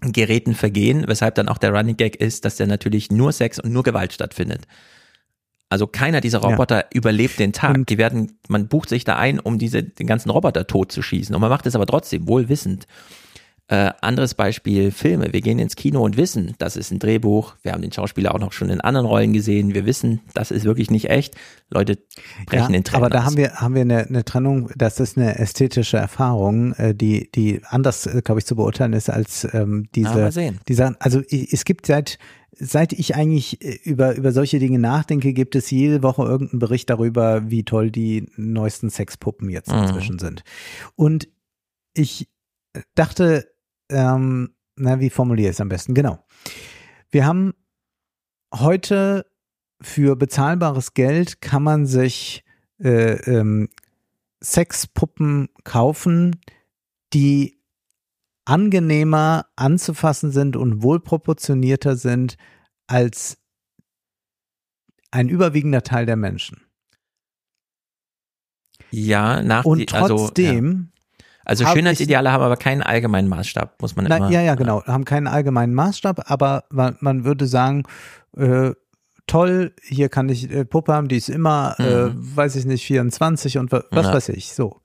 Geräten 0.00 0.54
vergehen, 0.54 1.04
weshalb 1.06 1.34
dann 1.34 1.48
auch 1.48 1.58
der 1.58 1.72
Running 1.72 1.96
Gag 1.96 2.16
ist, 2.16 2.44
dass 2.44 2.56
da 2.56 2.66
natürlich 2.66 3.10
nur 3.10 3.32
Sex 3.32 3.58
und 3.58 3.72
nur 3.72 3.82
Gewalt 3.82 4.12
stattfindet. 4.12 4.66
Also 5.68 5.86
keiner 5.86 6.20
dieser 6.20 6.40
Ja. 6.42 6.48
Roboter 6.48 6.86
überlebt 6.92 7.38
den 7.38 7.52
Tag. 7.52 7.86
die 7.86 7.98
werden, 7.98 8.38
man 8.48 8.66
bucht 8.66 8.88
sich 8.88 9.04
da 9.04 9.16
ein, 9.16 9.38
um 9.38 9.58
diese, 9.58 9.82
den 9.82 10.06
ganzen 10.06 10.30
Roboter 10.30 10.66
tot 10.66 10.90
zu 10.90 11.00
schießen. 11.02 11.34
Und 11.34 11.40
man 11.40 11.50
macht 11.50 11.66
es 11.66 11.76
aber 11.76 11.86
trotzdem 11.86 12.26
wohlwissend. 12.26 12.86
Äh, 13.70 13.92
anderes 14.00 14.34
Beispiel, 14.34 14.90
Filme. 14.90 15.32
Wir 15.32 15.42
gehen 15.42 15.60
ins 15.60 15.76
Kino 15.76 16.02
und 16.02 16.16
wissen, 16.16 16.54
das 16.58 16.74
ist 16.74 16.90
ein 16.90 16.98
Drehbuch. 16.98 17.54
Wir 17.62 17.70
haben 17.70 17.82
den 17.82 17.92
Schauspieler 17.92 18.34
auch 18.34 18.40
noch 18.40 18.50
schon 18.52 18.68
in 18.68 18.80
anderen 18.80 19.06
Rollen 19.06 19.32
gesehen. 19.32 19.74
Wir 19.74 19.86
wissen, 19.86 20.20
das 20.34 20.50
ist 20.50 20.64
wirklich 20.64 20.90
nicht 20.90 21.08
echt. 21.08 21.36
Leute 21.70 21.96
brechen 22.46 22.72
den 22.72 22.82
Tränen 22.82 23.04
aber 23.04 23.10
da 23.10 23.20
aus. 23.20 23.26
haben 23.26 23.36
wir 23.36 23.52
haben 23.60 23.74
wir 23.76 23.82
eine, 23.82 24.06
eine 24.08 24.24
Trennung. 24.24 24.70
Das 24.74 24.98
ist 24.98 25.16
eine 25.16 25.38
ästhetische 25.38 25.98
Erfahrung, 25.98 26.72
äh, 26.74 26.96
die 26.96 27.30
die 27.32 27.60
anders, 27.64 28.06
äh, 28.06 28.22
glaube 28.22 28.40
ich, 28.40 28.46
zu 28.46 28.56
beurteilen 28.56 28.92
ist 28.92 29.08
als 29.08 29.46
ähm, 29.54 29.86
diese. 29.94 30.08
Ja, 30.10 30.16
mal 30.16 30.32
sehen. 30.32 30.58
Dieser, 30.66 30.96
also 30.98 31.20
es 31.30 31.64
gibt 31.64 31.86
seit 31.86 32.18
seit 32.52 32.92
ich 32.92 33.14
eigentlich 33.14 33.62
äh, 33.64 33.78
über 33.84 34.16
über 34.16 34.32
solche 34.32 34.58
Dinge 34.58 34.80
nachdenke, 34.80 35.32
gibt 35.32 35.54
es 35.54 35.70
jede 35.70 36.02
Woche 36.02 36.24
irgendeinen 36.24 36.58
Bericht 36.58 36.90
darüber, 36.90 37.48
wie 37.48 37.62
toll 37.62 37.92
die 37.92 38.26
neuesten 38.36 38.90
Sexpuppen 38.90 39.48
jetzt 39.48 39.70
Mhm. 39.70 39.82
inzwischen 39.84 40.18
sind. 40.18 40.42
Und 40.96 41.28
ich 41.94 42.26
dachte, 42.96 43.46
ähm, 43.90 44.54
na, 44.76 45.00
wie 45.00 45.10
formuliere 45.10 45.50
ich 45.50 45.56
es 45.56 45.60
am 45.60 45.68
besten? 45.68 45.94
Genau. 45.94 46.24
Wir 47.10 47.26
haben 47.26 47.54
heute 48.54 49.26
für 49.82 50.16
bezahlbares 50.16 50.94
Geld 50.94 51.40
kann 51.40 51.62
man 51.62 51.86
sich 51.86 52.44
äh, 52.78 53.14
ähm, 53.30 53.68
Sexpuppen 54.42 55.48
kaufen, 55.64 56.40
die 57.12 57.60
angenehmer 58.44 59.46
anzufassen 59.56 60.32
sind 60.32 60.56
und 60.56 60.82
wohlproportionierter 60.82 61.96
sind 61.96 62.36
als 62.86 63.38
ein 65.10 65.28
überwiegender 65.28 65.82
Teil 65.82 66.06
der 66.06 66.16
Menschen. 66.16 66.62
Ja, 68.90 69.42
nach 69.42 69.64
Und 69.64 69.90
die, 69.90 69.94
also, 69.94 70.16
trotzdem 70.16 70.92
Also 71.44 71.64
hab 71.64 71.74
Schönheitsideale 71.76 72.30
haben 72.32 72.42
aber 72.42 72.56
keinen 72.56 72.82
allgemeinen 72.82 73.28
Maßstab, 73.28 73.80
muss 73.80 73.96
man 73.96 74.06
Na, 74.08 74.16
immer. 74.18 74.30
ja, 74.30 74.40
ja, 74.42 74.54
genau. 74.54 74.84
Haben 74.84 75.04
keinen 75.04 75.26
allgemeinen 75.26 75.74
Maßstab, 75.74 76.30
aber 76.30 76.64
man, 76.70 76.96
man 77.00 77.24
würde 77.24 77.46
sagen, 77.46 77.84
äh, 78.36 78.72
toll, 79.26 79.72
hier 79.82 80.08
kann 80.08 80.28
ich 80.28 80.50
äh, 80.50 80.64
Puppe 80.64 80.92
haben, 80.92 81.08
die 81.08 81.16
ist 81.16 81.28
immer, 81.28 81.76
äh, 81.78 82.06
Mhm. 82.10 82.36
weiß 82.36 82.56
ich 82.56 82.64
nicht, 82.66 82.84
24 82.84 83.58
und 83.58 83.72
wa- 83.72 83.84
was 83.90 84.06
Ja. 84.06 84.14
weiß 84.14 84.28
ich, 84.30 84.52
so. 84.52 84.80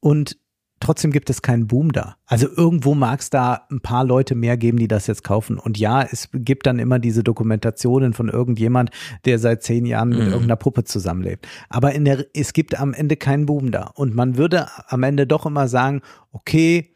Und 0.00 0.36
trotzdem 0.82 1.10
gibt 1.10 1.30
es 1.30 1.40
keinen 1.42 1.66
Boom 1.66 1.92
da. 1.92 2.16
Also 2.26 2.48
irgendwo 2.48 2.94
mag 2.94 3.20
es 3.20 3.30
da 3.30 3.66
ein 3.70 3.80
paar 3.80 4.04
Leute 4.04 4.34
mehr 4.34 4.56
geben, 4.56 4.78
die 4.78 4.88
das 4.88 5.06
jetzt 5.06 5.24
kaufen. 5.24 5.58
Und 5.58 5.78
ja, 5.78 6.02
es 6.02 6.28
gibt 6.32 6.66
dann 6.66 6.78
immer 6.78 6.98
diese 6.98 7.22
Dokumentationen 7.24 8.12
von 8.12 8.28
irgendjemand, 8.28 8.90
der 9.24 9.38
seit 9.38 9.62
zehn 9.62 9.86
Jahren 9.86 10.10
mit 10.10 10.18
Mhm. 10.18 10.24
irgendeiner 10.26 10.56
Puppe 10.56 10.84
zusammenlebt. 10.84 11.46
Aber 11.68 11.92
in 11.92 12.04
der, 12.04 12.26
es 12.34 12.52
gibt 12.52 12.78
am 12.78 12.92
Ende 12.94 13.16
keinen 13.16 13.46
Boom 13.46 13.70
da. 13.70 13.90
Und 13.94 14.14
man 14.14 14.36
würde 14.36 14.66
am 14.88 15.02
Ende 15.02 15.26
doch 15.26 15.46
immer 15.46 15.68
sagen, 15.68 16.02
okay, 16.32 16.90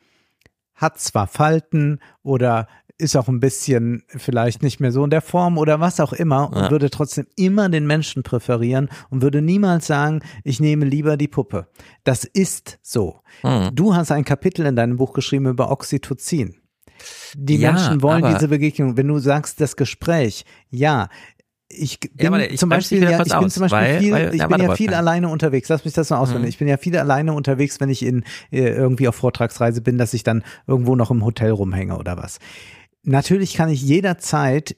hat 0.74 0.98
zwar 0.98 1.26
Falten 1.26 2.00
oder 2.22 2.68
ist 2.98 3.16
auch 3.16 3.28
ein 3.28 3.40
bisschen 3.40 4.02
vielleicht 4.08 4.62
nicht 4.62 4.80
mehr 4.80 4.90
so 4.92 5.04
in 5.04 5.10
der 5.10 5.20
Form 5.20 5.58
oder 5.58 5.80
was 5.80 6.00
auch 6.00 6.12
immer 6.14 6.50
und 6.50 6.56
Ja. 6.64 6.70
würde 6.70 6.88
trotzdem 6.90 7.26
immer 7.36 7.68
den 7.68 7.86
Menschen 7.86 8.22
präferieren 8.22 8.88
und 9.10 9.20
würde 9.22 9.42
niemals 9.42 9.86
sagen, 9.86 10.20
ich 10.44 10.60
nehme 10.60 10.84
lieber 10.86 11.16
die 11.16 11.28
Puppe. 11.28 11.68
Das 12.04 12.24
ist 12.24 12.78
so. 12.82 13.20
Hm. 13.42 13.70
Du 13.74 13.94
hast 13.94 14.10
ein 14.12 14.24
Kapitel 14.24 14.64
in 14.66 14.76
deinem 14.76 14.96
Buch 14.96 15.12
geschrieben 15.12 15.46
über 15.46 15.70
Oxytocin. 15.70 16.56
Die 17.34 17.56
Ja, 17.58 17.72
Menschen 17.72 18.00
wollen 18.02 18.24
diese 18.24 18.48
Begegnung. 18.48 18.96
Wenn 18.96 19.08
du 19.08 19.18
sagst, 19.18 19.60
das 19.60 19.76
Gespräch, 19.76 20.44
ja, 20.70 21.08
ich 21.68 21.98
bin 22.00 22.30
warte, 22.30 22.46
ich 22.46 22.58
zum 22.60 22.68
Beispiel, 22.70 23.02
ja, 23.02 23.10
ich 23.20 23.24
bin 23.24 23.32
aus, 23.32 23.52
zum 23.54 23.62
Beispiel 23.62 23.78
weil- 23.78 23.98
viel, 23.98 24.12
weil- 24.12 24.34
ich 24.34 24.40
ja, 24.40 24.46
bin 24.46 24.60
ja 24.62 24.74
viel 24.74 24.94
alleine 24.94 25.28
unterwegs. 25.28 25.68
Lass 25.68 25.84
mich 25.84 25.92
das 25.94 26.08
mal 26.10 26.18
ausführen. 26.18 26.42
Mhm. 26.42 26.48
Ich 26.48 26.58
bin 26.58 26.68
ja 26.68 26.76
viel 26.76 26.96
alleine 26.96 27.32
unterwegs, 27.34 27.80
wenn 27.80 27.90
ich 27.90 28.02
in 28.04 28.22
äh, 28.52 28.68
irgendwie 28.70 29.08
auf 29.08 29.16
Vortragsreise 29.16 29.82
bin, 29.82 29.98
dass 29.98 30.14
ich 30.14 30.22
dann 30.22 30.44
irgendwo 30.66 30.94
noch 30.96 31.10
im 31.10 31.24
Hotel 31.24 31.50
rumhänge 31.50 31.98
oder 31.98 32.16
was. 32.16 32.38
Natürlich 33.06 33.54
kann 33.54 33.68
ich 33.68 33.82
jederzeit 33.82 34.76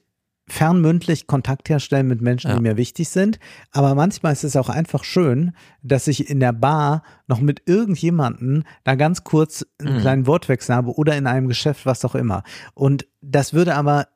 fernmündlich 0.50 1.26
Kontakt 1.26 1.68
herstellen 1.68 2.08
mit 2.08 2.22
Menschen, 2.22 2.54
die 2.54 2.62
mir 2.62 2.76
wichtig 2.76 3.08
sind. 3.10 3.38
Aber 3.70 3.94
manchmal 3.94 4.32
ist 4.32 4.44
es 4.44 4.56
auch 4.56 4.68
einfach 4.70 5.04
schön, 5.04 5.52
dass 5.82 6.06
ich 6.08 6.30
in 6.30 6.40
der 6.40 6.52
Bar 6.52 7.02
noch 7.26 7.40
mit 7.40 7.62
irgendjemanden 7.66 8.64
da 8.84 8.94
ganz 8.94 9.24
kurz 9.24 9.66
einen 9.78 9.96
Mhm. 9.96 10.00
kleinen 10.00 10.26
Wortwechsel 10.26 10.74
habe 10.74 10.94
oder 10.94 11.16
in 11.16 11.26
einem 11.26 11.48
Geschäft, 11.48 11.84
was 11.84 12.04
auch 12.04 12.14
immer. 12.14 12.44
Und 12.74 13.06
das 13.20 13.52
würde 13.52 13.74
aber 13.74 14.08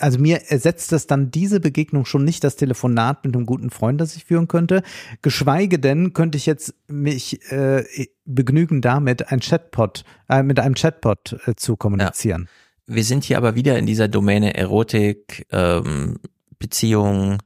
also 0.00 0.18
mir 0.18 0.50
ersetzt 0.50 0.90
das 0.90 1.06
dann 1.06 1.30
diese 1.30 1.60
Begegnung 1.60 2.04
schon 2.04 2.24
nicht 2.24 2.42
das 2.42 2.56
Telefonat 2.56 3.24
mit 3.24 3.36
einem 3.36 3.46
guten 3.46 3.70
Freund, 3.70 4.00
das 4.00 4.16
ich 4.16 4.24
führen 4.24 4.48
könnte. 4.48 4.82
Geschweige 5.22 5.78
denn 5.78 6.12
könnte 6.12 6.36
ich 6.36 6.46
jetzt 6.46 6.74
mich 6.88 7.40
äh, 7.52 7.84
begnügen 8.24 8.80
damit, 8.80 9.30
ein 9.30 9.38
Chatbot, 9.38 10.04
äh, 10.28 10.42
mit 10.42 10.58
einem 10.58 10.74
Chatbot 10.74 11.36
äh, 11.46 11.54
zu 11.54 11.76
kommunizieren. 11.76 12.48
Wir 12.86 13.04
sind 13.04 13.24
hier 13.24 13.38
aber 13.38 13.54
wieder 13.54 13.78
in 13.78 13.86
dieser 13.86 14.08
Domäne 14.08 14.54
Erotik, 14.54 15.46
ähm, 15.50 16.18
Beziehung. 16.58 17.38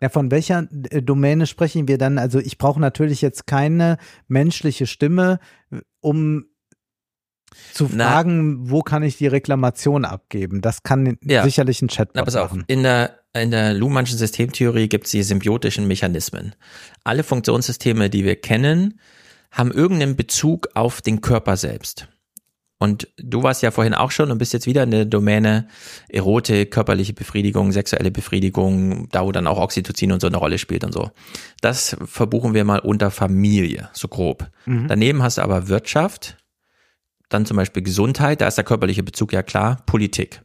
Ja, 0.00 0.08
von 0.10 0.30
welcher 0.30 0.68
äh, 0.90 1.02
Domäne 1.02 1.46
sprechen 1.46 1.88
wir 1.88 1.98
dann? 1.98 2.18
Also 2.18 2.38
ich 2.38 2.58
brauche 2.58 2.80
natürlich 2.80 3.20
jetzt 3.22 3.46
keine 3.46 3.96
menschliche 4.28 4.86
Stimme, 4.86 5.40
um 6.00 6.44
zu 7.72 7.88
Na. 7.92 8.10
fragen, 8.10 8.70
wo 8.70 8.82
kann 8.82 9.02
ich 9.02 9.16
die 9.16 9.26
Reklamation 9.26 10.04
abgeben? 10.04 10.60
Das 10.60 10.82
kann 10.82 11.16
Ja. 11.24 11.42
sicherlich 11.44 11.80
ein 11.82 11.88
Chatbot 11.88 12.14
Na, 12.16 12.24
pass 12.24 12.36
auf. 12.36 12.50
machen. 12.50 12.64
In 12.68 12.82
der, 12.82 13.18
in 13.32 13.50
der 13.50 13.72
Luhmannschen 13.74 14.18
Systemtheorie 14.18 14.88
gibt 14.88 15.06
es 15.06 15.12
die 15.12 15.22
symbiotischen 15.22 15.88
Mechanismen. 15.88 16.54
Alle 17.04 17.22
Funktionssysteme, 17.24 18.10
die 18.10 18.24
wir 18.24 18.36
kennen, 18.36 19.00
haben 19.50 19.72
irgendeinen 19.72 20.14
Bezug 20.14 20.68
auf 20.74 21.00
den 21.00 21.22
Körper 21.22 21.56
selbst. 21.56 22.06
Und 22.78 23.08
du 23.16 23.42
warst 23.42 23.62
ja 23.62 23.72
vorhin 23.72 23.92
auch 23.92 24.12
schon 24.12 24.30
und 24.30 24.38
bist 24.38 24.52
jetzt 24.52 24.66
wieder 24.66 24.84
in 24.84 24.92
der 24.92 25.04
Domäne 25.04 25.66
Erotik, 26.08 26.70
körperliche 26.70 27.12
Befriedigung, 27.12 27.72
sexuelle 27.72 28.12
Befriedigung, 28.12 29.08
da 29.10 29.24
wo 29.24 29.32
dann 29.32 29.48
auch 29.48 29.58
Oxytocin 29.58 30.12
und 30.12 30.20
so 30.20 30.28
eine 30.28 30.36
Rolle 30.36 30.58
spielt 30.58 30.84
und 30.84 30.92
so. 30.92 31.10
Das 31.60 31.96
verbuchen 32.04 32.54
wir 32.54 32.64
mal 32.64 32.78
unter 32.78 33.10
Familie, 33.10 33.90
so 33.92 34.06
grob. 34.06 34.48
Mhm. 34.64 34.86
Daneben 34.86 35.22
hast 35.24 35.38
du 35.38 35.42
aber 35.42 35.66
Wirtschaft, 35.66 36.36
dann 37.28 37.46
zum 37.46 37.56
Beispiel 37.56 37.82
Gesundheit, 37.82 38.40
da 38.40 38.46
ist 38.46 38.56
der 38.56 38.64
körperliche 38.64 39.02
Bezug 39.02 39.32
ja 39.32 39.42
klar, 39.42 39.82
Politik. 39.86 40.42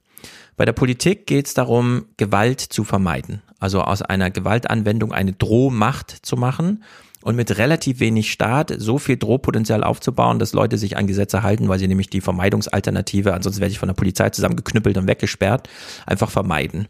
Bei 0.57 0.65
der 0.65 0.73
Politik 0.73 1.27
geht 1.27 1.47
es 1.47 1.53
darum, 1.53 2.05
Gewalt 2.17 2.61
zu 2.61 2.83
vermeiden. 2.83 3.41
Also 3.59 3.81
aus 3.81 4.01
einer 4.01 4.29
Gewaltanwendung 4.29 5.13
eine 5.13 5.33
Drohmacht 5.33 6.11
zu 6.25 6.35
machen 6.35 6.83
und 7.23 7.35
mit 7.35 7.57
relativ 7.57 7.99
wenig 7.99 8.31
Staat 8.31 8.73
so 8.77 8.97
viel 8.97 9.17
Drohpotenzial 9.17 9.83
aufzubauen, 9.83 10.39
dass 10.39 10.53
Leute 10.53 10.77
sich 10.77 10.97
an 10.97 11.07
Gesetze 11.07 11.41
halten, 11.41 11.69
weil 11.69 11.79
sie 11.79 11.87
nämlich 11.87 12.09
die 12.09 12.21
Vermeidungsalternative, 12.21 13.33
ansonsten 13.33 13.61
werde 13.61 13.71
ich 13.71 13.79
von 13.79 13.87
der 13.87 13.93
Polizei 13.93 14.29
zusammengeknüppelt 14.29 14.97
und 14.97 15.07
weggesperrt, 15.07 15.69
einfach 16.05 16.29
vermeiden. 16.29 16.87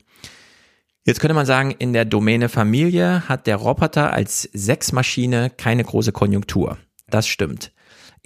Jetzt 1.06 1.20
könnte 1.20 1.36
man 1.36 1.46
sagen, 1.46 1.72
in 1.72 1.94
der 1.94 2.06
Domäne 2.06 2.50
Familie 2.50 3.28
hat 3.28 3.46
der 3.46 3.58
Roboter 3.58 4.14
als 4.14 4.44
Sexmaschine 4.54 5.52
keine 5.52 5.84
große 5.84 6.14
Konjunktur. 6.14 6.78
Das 7.10 7.28
stimmt. 7.28 7.73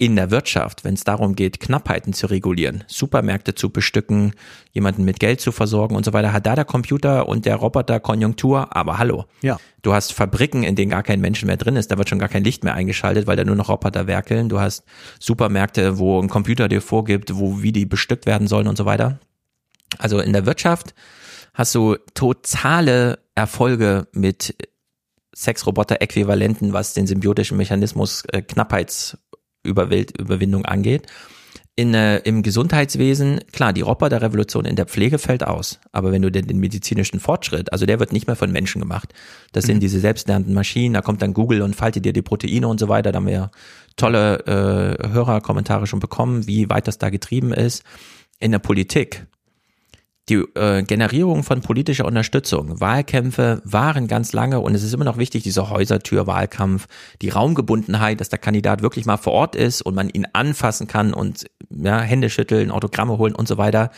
In 0.00 0.14
der 0.14 0.30
Wirtschaft, 0.30 0.84
wenn 0.84 0.94
es 0.94 1.02
darum 1.02 1.34
geht, 1.34 1.58
Knappheiten 1.58 2.12
zu 2.12 2.26
regulieren, 2.28 2.84
Supermärkte 2.86 3.56
zu 3.56 3.70
bestücken, 3.70 4.32
jemanden 4.70 5.04
mit 5.04 5.18
Geld 5.18 5.40
zu 5.40 5.50
versorgen 5.50 5.96
und 5.96 6.04
so 6.04 6.12
weiter, 6.12 6.32
hat 6.32 6.46
da 6.46 6.54
der 6.54 6.64
Computer 6.64 7.28
und 7.28 7.46
der 7.46 7.56
Roboter 7.56 7.98
Konjunktur. 7.98 8.76
Aber 8.76 8.98
hallo, 8.98 9.24
Ja. 9.42 9.58
du 9.82 9.92
hast 9.92 10.12
Fabriken, 10.12 10.62
in 10.62 10.76
denen 10.76 10.92
gar 10.92 11.02
kein 11.02 11.20
Mensch 11.20 11.44
mehr 11.44 11.56
drin 11.56 11.74
ist, 11.74 11.90
da 11.90 11.98
wird 11.98 12.08
schon 12.08 12.20
gar 12.20 12.28
kein 12.28 12.44
Licht 12.44 12.62
mehr 12.62 12.74
eingeschaltet, 12.74 13.26
weil 13.26 13.34
da 13.36 13.42
nur 13.42 13.56
noch 13.56 13.70
Roboter 13.70 14.06
werkeln. 14.06 14.48
Du 14.48 14.60
hast 14.60 14.84
Supermärkte, 15.18 15.98
wo 15.98 16.22
ein 16.22 16.28
Computer 16.28 16.68
dir 16.68 16.80
vorgibt, 16.80 17.34
wo 17.34 17.60
wie 17.62 17.72
die 17.72 17.84
bestückt 17.84 18.24
werden 18.24 18.46
sollen 18.46 18.68
und 18.68 18.78
so 18.78 18.84
weiter. 18.84 19.18
Also 19.98 20.20
in 20.20 20.32
der 20.32 20.46
Wirtschaft 20.46 20.94
hast 21.54 21.74
du 21.74 21.96
totale 22.14 23.18
Erfolge 23.34 24.06
mit 24.12 24.54
Sexroboter-Äquivalenten, 25.34 26.72
was 26.72 26.94
den 26.94 27.08
symbiotischen 27.08 27.56
Mechanismus 27.56 28.24
äh, 28.32 28.42
Knappheitsüberwindung 29.72 30.64
angeht. 30.64 31.06
In, 31.78 31.94
äh, 31.94 32.18
Im 32.18 32.42
Gesundheitswesen, 32.42 33.38
klar, 33.52 33.72
die 33.72 33.82
Roboterrevolution 33.82 34.64
in 34.64 34.74
der 34.74 34.86
Pflege 34.86 35.16
fällt 35.18 35.46
aus. 35.46 35.78
Aber 35.92 36.10
wenn 36.10 36.22
du 36.22 36.30
den, 36.30 36.48
den 36.48 36.58
medizinischen 36.58 37.20
Fortschritt, 37.20 37.72
also 37.72 37.86
der 37.86 38.00
wird 38.00 38.12
nicht 38.12 38.26
mehr 38.26 38.34
von 38.34 38.50
Menschen 38.50 38.80
gemacht. 38.80 39.14
Das 39.52 39.64
sind 39.64 39.80
diese 39.80 40.00
selbstlernenden 40.00 40.54
Maschinen, 40.54 40.94
da 40.94 41.02
kommt 41.02 41.22
dann 41.22 41.34
Google 41.34 41.62
und 41.62 41.76
faltet 41.76 42.04
dir 42.04 42.12
die 42.12 42.22
Proteine 42.22 42.66
und 42.66 42.80
so 42.80 42.88
weiter. 42.88 43.12
Da 43.12 43.18
haben 43.18 43.26
wir 43.26 43.32
ja 43.32 43.50
tolle 43.94 44.40
äh, 44.40 45.08
Hörerkommentare 45.08 45.86
schon 45.86 46.00
bekommen, 46.00 46.48
wie 46.48 46.68
weit 46.68 46.88
das 46.88 46.98
da 46.98 47.10
getrieben 47.10 47.52
ist. 47.52 47.84
In 48.40 48.50
der 48.50 48.58
Politik, 48.58 49.26
die 50.28 50.44
äh, 50.54 50.82
Generierung 50.82 51.42
von 51.42 51.60
politischer 51.60 52.04
Unterstützung, 52.04 52.80
Wahlkämpfe 52.80 53.62
waren 53.64 54.08
ganz 54.08 54.32
lange 54.32 54.60
und 54.60 54.74
es 54.74 54.82
ist 54.82 54.92
immer 54.92 55.04
noch 55.04 55.16
wichtig, 55.16 55.42
dieser 55.42 55.70
Häusertür-Wahlkampf, 55.70 56.86
die 57.22 57.30
Raumgebundenheit, 57.30 58.20
dass 58.20 58.28
der 58.28 58.38
Kandidat 58.38 58.82
wirklich 58.82 59.06
mal 59.06 59.16
vor 59.16 59.32
Ort 59.32 59.56
ist 59.56 59.82
und 59.82 59.94
man 59.94 60.08
ihn 60.08 60.26
anfassen 60.32 60.86
kann 60.86 61.14
und 61.14 61.46
ja, 61.70 62.00
Hände 62.00 62.30
schütteln, 62.30 62.70
Autogramme 62.70 63.18
holen 63.18 63.34
und 63.34 63.48
so 63.48 63.58
weiter, 63.58 63.90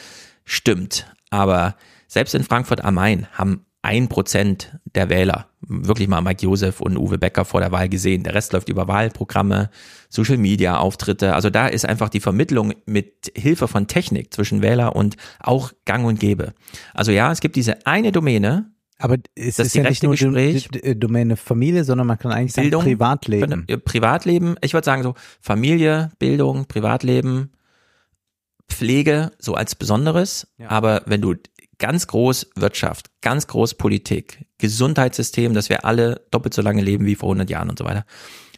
stimmt. 0.45 1.07
Aber 1.31 1.77
selbst 2.07 2.35
in 2.35 2.45
Frankfurt 2.45 2.85
am 2.85 2.95
Main 2.95 3.27
haben 3.33 3.67
ein 3.83 4.09
Prozent 4.09 4.77
der 4.95 5.09
Wähler 5.09 5.50
wirklich 5.71 6.09
mal 6.09 6.21
Mike 6.21 6.45
Josef 6.45 6.81
und 6.81 6.99
Uwe 6.99 7.17
Becker 7.17 7.45
vor 7.45 7.61
der 7.61 7.73
Wahl 7.73 7.89
gesehen. 7.89 8.25
Der 8.25 8.35
Rest 8.35 8.53
läuft 8.53 8.69
über 8.69 8.89
Wahlprogramme, 8.89 9.71
Social 10.09 10.37
Media 10.37 10.79
Auftritte. 10.79 11.35
Also 11.35 11.49
da 11.49 11.69
ist 11.69 11.87
einfach 11.87 12.09
die 12.09 12.21
Vermittlung 12.21 12.75
mit 12.87 13.33
Hilfe 13.35 13.69
von 13.69 13.87
Technik 13.87 14.35
zwischen 14.35 14.63
Wähler 14.63 14.97
und 14.97 15.17
auch 15.39 15.73
Gang 15.85 16.05
und 16.05 16.19
Gäbe. 16.21 16.53
Also 16.93 17.13
ja, 17.13 17.31
es 17.31 17.41
gibt 17.41 17.57
diese 17.57 17.87
eine 17.87 18.13
Domäne. 18.13 18.73
Aber 18.99 19.17
es 19.35 19.57
das 19.57 19.69
ist 19.69 19.77
ja 19.77 19.85
nicht 19.85 20.03
nur 20.03 20.13
Gespräch. 20.13 20.69
Domäne 20.97 21.37
Familie, 21.37 21.85
sondern 21.85 22.07
man 22.07 22.19
kann 22.19 22.33
eigentlich 22.33 22.55
Bildung, 22.55 22.83
sagen 22.83 22.99
Privatleben. 22.99 23.67
Privatleben, 23.85 24.57
ich 24.61 24.75
würde 24.75 24.85
sagen 24.85 25.03
so 25.03 25.15
Familie, 25.41 26.11
Bildung, 26.19 26.67
Privatleben, 26.67 27.53
Pflege 28.69 29.33
so 29.39 29.55
als 29.55 29.75
Besonderes. 29.75 30.49
Aber 30.67 31.03
wenn 31.07 31.21
du 31.21 31.35
ganz 31.81 32.07
groß 32.07 32.51
Wirtschaft, 32.55 33.11
ganz 33.21 33.49
groß 33.49 33.75
Politik, 33.75 34.47
Gesundheitssystem, 34.59 35.55
dass 35.55 35.69
wir 35.69 35.85
alle 35.85 36.25
doppelt 36.31 36.55
so 36.55 36.63
lange 36.63 36.83
leben 36.83 37.07
wie 37.07 37.17
vor 37.17 37.31
100 37.31 37.51
Jahren 37.51 37.71
und 37.71 37.79
so 37.79 37.85
weiter, 37.85 38.05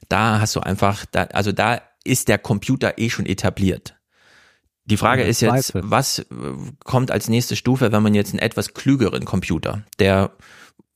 da 0.08 0.40
hast 0.40 0.54
du 0.54 0.60
einfach, 0.60 1.06
da, 1.06 1.22
also 1.32 1.52
da 1.52 1.80
ist 2.04 2.28
der 2.28 2.36
Computer 2.36 2.98
eh 2.98 3.08
schon 3.08 3.24
etabliert. 3.24 3.96
Die 4.84 4.96
Frage 4.96 5.22
ist 5.22 5.40
jetzt, 5.40 5.72
was 5.74 6.18
äh, 6.18 6.24
kommt 6.84 7.12
als 7.12 7.28
nächste 7.28 7.54
Stufe, 7.54 7.92
wenn 7.92 8.02
man 8.02 8.14
jetzt 8.14 8.32
einen 8.32 8.40
etwas 8.40 8.74
klügeren 8.74 9.24
Computer, 9.24 9.84
der 10.00 10.32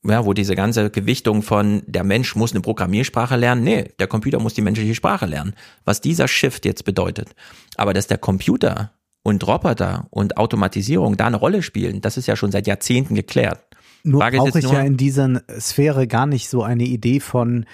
ja, 0.03 0.25
wo 0.25 0.33
diese 0.33 0.55
ganze 0.55 0.89
Gewichtung 0.89 1.41
von 1.41 1.83
der 1.85 2.03
Mensch 2.03 2.35
muss 2.35 2.51
eine 2.51 2.61
Programmiersprache 2.61 3.35
lernen, 3.35 3.63
nee, 3.63 3.91
der 3.99 4.07
Computer 4.07 4.39
muss 4.39 4.53
die 4.53 4.61
menschliche 4.61 4.95
Sprache 4.95 5.25
lernen. 5.25 5.53
Was 5.85 6.01
dieser 6.01 6.27
Shift 6.27 6.65
jetzt 6.65 6.85
bedeutet. 6.85 7.35
Aber 7.75 7.93
dass 7.93 8.07
der 8.07 8.17
Computer 8.17 8.91
und 9.27 9.45
Roboter 9.45 10.07
und 10.09 10.37
Automatisierung 10.37 11.17
da 11.17 11.27
eine 11.27 11.35
Rolle 11.35 11.61
spielen, 11.61 11.99
das 11.99 12.15
ist 12.15 12.27
ja 12.27 12.37
schon 12.37 12.53
seit 12.53 12.65
Jahrzehnten 12.65 13.13
geklärt. 13.13 13.61
Nur 14.03 14.21
brauche 14.21 14.59
ich 14.59 14.71
ja 14.71 14.79
in 14.79 14.95
dieser 14.95 15.41
Sphäre 15.59 16.07
gar 16.07 16.25
nicht 16.25 16.47
so 16.47 16.63
eine 16.63 16.85
Idee 16.85 17.19
von 17.19 17.65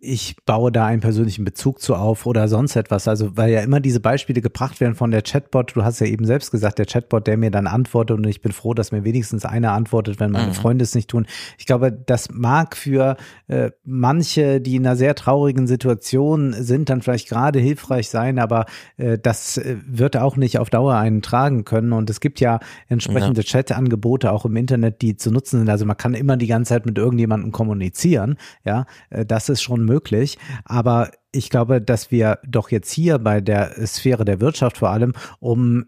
ich 0.00 0.36
baue 0.46 0.72
da 0.72 0.86
einen 0.86 1.02
persönlichen 1.02 1.44
Bezug 1.44 1.82
zu 1.82 1.94
auf 1.94 2.24
oder 2.24 2.48
sonst 2.48 2.74
etwas. 2.74 3.06
Also, 3.06 3.36
weil 3.36 3.52
ja 3.52 3.60
immer 3.60 3.80
diese 3.80 4.00
Beispiele 4.00 4.40
gebracht 4.40 4.80
werden 4.80 4.94
von 4.94 5.10
der 5.10 5.20
Chatbot. 5.20 5.76
Du 5.76 5.84
hast 5.84 6.00
ja 6.00 6.06
eben 6.06 6.24
selbst 6.24 6.50
gesagt, 6.50 6.78
der 6.78 6.86
Chatbot, 6.86 7.26
der 7.26 7.36
mir 7.36 7.50
dann 7.50 7.66
antwortet 7.66 8.16
und 8.16 8.26
ich 8.26 8.40
bin 8.40 8.52
froh, 8.52 8.72
dass 8.72 8.92
mir 8.92 9.04
wenigstens 9.04 9.44
einer 9.44 9.72
antwortet, 9.72 10.20
wenn 10.20 10.30
meine 10.30 10.48
Mhm. 10.48 10.54
Freunde 10.54 10.84
es 10.84 10.94
nicht 10.94 11.10
tun. 11.10 11.26
Ich 11.58 11.66
glaube, 11.66 11.92
das 11.92 12.30
mag 12.30 12.76
für 12.76 13.16
äh, 13.48 13.72
manche, 13.84 14.62
die 14.62 14.76
in 14.76 14.86
einer 14.86 14.96
sehr 14.96 15.14
traurigen 15.14 15.66
Situation 15.66 16.54
sind, 16.54 16.88
dann 16.88 17.02
vielleicht 17.02 17.28
gerade 17.28 17.58
hilfreich 17.58 18.08
sein, 18.08 18.38
aber 18.38 18.64
äh, 18.96 19.18
das 19.18 19.58
äh, 19.58 19.76
wird 19.86 20.16
auch 20.16 20.36
nicht 20.38 20.58
auf 20.60 20.70
Dauer 20.70 20.94
einen 20.94 21.20
tragen 21.20 21.64
können. 21.64 21.92
Und 21.92 22.08
es 22.08 22.20
gibt 22.20 22.40
ja 22.40 22.58
entsprechende 22.88 23.44
Chat-Angebote 23.44 24.32
auch 24.32 24.46
im 24.46 24.56
Internet, 24.56 25.02
die 25.02 25.16
zu 25.16 25.30
nutzen 25.30 25.58
sind. 25.58 25.68
Also 25.68 25.84
man 25.84 25.98
kann 25.98 26.14
immer 26.14 26.38
die 26.38 26.46
ganze 26.46 26.70
Zeit 26.70 26.86
mit 26.86 26.96
irgendjemandem 26.96 27.52
kommunizieren. 27.52 28.36
Ja, 28.64 28.86
äh, 29.10 29.26
das 29.42 29.48
ist 29.48 29.62
schon 29.62 29.84
möglich. 29.84 30.38
Aber 30.64 31.10
ich 31.32 31.50
glaube, 31.50 31.80
dass 31.80 32.10
wir 32.10 32.38
doch 32.46 32.70
jetzt 32.70 32.92
hier 32.92 33.18
bei 33.18 33.40
der 33.40 33.86
Sphäre 33.86 34.24
der 34.24 34.40
Wirtschaft 34.40 34.78
vor 34.78 34.90
allem 34.90 35.14
um 35.40 35.86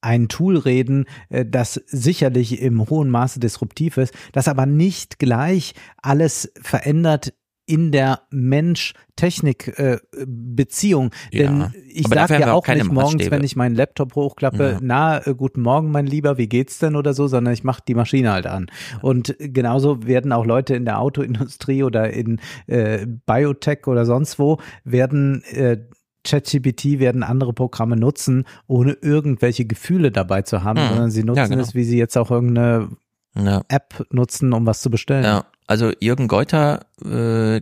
ein 0.00 0.28
Tool 0.28 0.56
reden, 0.56 1.06
äh, 1.28 1.44
das 1.44 1.74
sicherlich 1.86 2.60
im 2.60 2.88
hohen 2.88 3.10
Maße 3.10 3.40
disruptiv 3.40 3.96
ist, 3.96 4.14
das 4.32 4.48
aber 4.48 4.64
nicht 4.64 5.18
gleich 5.18 5.74
alles 6.00 6.52
verändert 6.60 7.34
in 7.68 7.92
der 7.92 8.22
Mensch-Technik-Beziehung. 8.30 11.10
Ja, 11.32 11.42
Denn 11.42 11.72
ich 11.88 12.06
sage 12.08 12.40
ja 12.40 12.52
auch 12.52 12.68
auch 12.68 12.74
nicht 12.74 12.90
morgens, 12.90 13.14
Maßstäbe. 13.14 13.36
wenn 13.36 13.44
ich 13.44 13.56
meinen 13.56 13.74
Laptop 13.74 14.14
hochklappe, 14.14 14.70
Ja. 14.72 14.78
na, 14.80 15.26
äh, 15.26 15.34
guten 15.34 15.62
Morgen, 15.62 15.90
mein 15.90 16.06
Lieber, 16.06 16.38
wie 16.38 16.48
geht's 16.48 16.78
denn 16.78 16.96
oder 16.96 17.14
so, 17.14 17.26
sondern 17.28 17.52
ich 17.54 17.64
mache 17.64 17.82
die 17.86 17.94
Maschine 17.94 18.32
halt 18.32 18.46
an. 18.46 18.66
Und 19.02 19.36
genauso 19.38 20.06
werden 20.06 20.32
auch 20.32 20.46
Leute 20.46 20.74
in 20.74 20.84
der 20.84 21.00
Autoindustrie 21.00 21.82
oder 21.82 22.10
in 22.10 22.40
äh, 22.66 23.06
Biotech 23.26 23.86
oder 23.86 24.04
sonst 24.06 24.38
wo, 24.38 24.58
werden 24.84 25.42
äh, 25.52 25.78
ChatGPT 26.24 26.98
werden 26.98 27.22
andere 27.22 27.52
Programme 27.52 27.96
nutzen, 27.96 28.44
ohne 28.66 28.92
irgendwelche 29.02 29.64
Gefühle 29.66 30.10
dabei 30.10 30.42
zu 30.42 30.62
haben, 30.64 30.80
Hm. 30.80 30.88
sondern 30.88 31.10
sie 31.10 31.24
nutzen 31.24 31.38
Ja, 31.38 31.46
genau. 31.46 31.62
es, 31.62 31.74
wie 31.74 31.84
sie 31.84 31.98
jetzt 31.98 32.16
auch 32.18 32.30
irgendeine 32.30 32.88
Ja. 33.44 33.62
App 33.68 34.06
nutzen, 34.10 34.52
um 34.52 34.66
was 34.66 34.82
zu 34.82 34.90
bestellen. 34.90 35.24
Ja, 35.24 35.46
also 35.66 35.92
Jürgen 36.00 36.28
Geuter, 36.28 36.86
äh, 37.04 37.60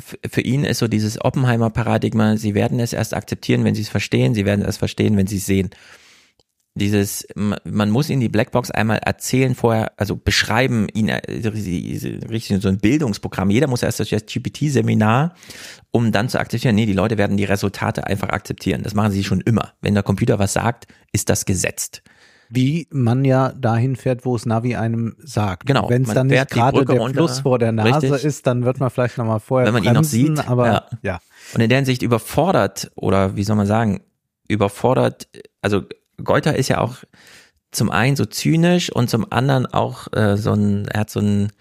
für 0.00 0.40
ihn 0.40 0.64
ist 0.64 0.78
so 0.78 0.88
dieses 0.88 1.24
Oppenheimer-Paradigma, 1.24 2.36
sie 2.36 2.54
werden 2.54 2.78
es 2.78 2.92
erst 2.92 3.14
akzeptieren, 3.14 3.64
wenn 3.64 3.74
sie 3.74 3.82
es 3.82 3.88
verstehen, 3.88 4.34
sie 4.34 4.44
werden 4.44 4.64
es 4.64 4.76
verstehen, 4.76 5.16
wenn 5.16 5.26
sie 5.26 5.38
es 5.38 5.46
sehen. 5.46 5.70
Dieses, 6.74 7.26
man 7.34 7.90
muss 7.90 8.08
ihnen 8.08 8.20
die 8.20 8.28
Blackbox 8.28 8.70
einmal 8.70 8.98
erzählen 8.98 9.56
vorher, 9.56 9.92
also 9.96 10.14
beschreiben, 10.14 10.86
ihn 10.94 11.08
äh, 11.08 11.20
richtig 11.48 12.62
so 12.62 12.68
ein 12.68 12.78
Bildungsprogramm. 12.78 13.50
Jeder 13.50 13.66
muss 13.66 13.82
erst 13.82 13.98
das 13.98 14.08
GPT-Seminar, 14.10 15.34
um 15.90 16.12
dann 16.12 16.28
zu 16.28 16.38
akzeptieren, 16.38 16.76
nee, 16.76 16.86
die 16.86 16.92
Leute 16.92 17.18
werden 17.18 17.36
die 17.36 17.44
Resultate 17.44 18.06
einfach 18.06 18.28
akzeptieren. 18.28 18.84
Das 18.84 18.94
machen 18.94 19.10
sie 19.10 19.24
schon 19.24 19.40
immer. 19.40 19.72
Wenn 19.80 19.94
der 19.94 20.04
Computer 20.04 20.38
was 20.38 20.52
sagt, 20.52 20.86
ist 21.10 21.30
das 21.30 21.46
gesetzt. 21.46 22.02
Wie 22.50 22.86
man 22.90 23.24
ja 23.24 23.52
dahin 23.52 23.96
fährt, 23.96 24.24
wo 24.24 24.34
es 24.34 24.46
Navi 24.46 24.76
einem 24.76 25.16
sagt. 25.18 25.66
Genau, 25.66 25.88
Wenn 25.90 26.02
es 26.02 26.14
dann 26.14 26.28
nicht 26.28 26.50
gerade 26.50 26.84
der 26.84 26.98
runter. 26.98 27.14
Fluss 27.14 27.40
vor 27.40 27.58
der 27.58 27.72
Nase 27.72 28.10
Richtig. 28.10 28.24
ist, 28.24 28.46
dann 28.46 28.64
wird 28.64 28.80
man 28.80 28.90
vielleicht 28.90 29.18
nochmal 29.18 29.40
vorher 29.40 29.66
wenn 29.66 29.74
man 29.74 29.82
ihn 29.82 29.92
noch 29.92 30.00
bremsen, 30.00 30.36
sieht. 30.36 30.48
aber 30.48 30.66
ja. 30.66 30.86
ja. 31.02 31.18
Und 31.54 31.60
in 31.60 31.68
der 31.68 31.78
Hinsicht 31.78 32.02
überfordert 32.02 32.90
oder 32.94 33.36
wie 33.36 33.44
soll 33.44 33.56
man 33.56 33.66
sagen, 33.66 34.00
überfordert, 34.48 35.28
also 35.60 35.82
Geuter 36.22 36.56
ist 36.56 36.68
ja 36.68 36.80
auch 36.80 36.96
zum 37.70 37.90
einen 37.90 38.16
so 38.16 38.24
zynisch 38.24 38.90
und 38.90 39.10
zum 39.10 39.30
anderen 39.30 39.66
auch 39.66 40.12
äh, 40.12 40.36
so 40.36 40.52
ein, 40.52 40.86
er 40.88 41.00
hat 41.00 41.10
so 41.10 41.20
ein, 41.20 41.52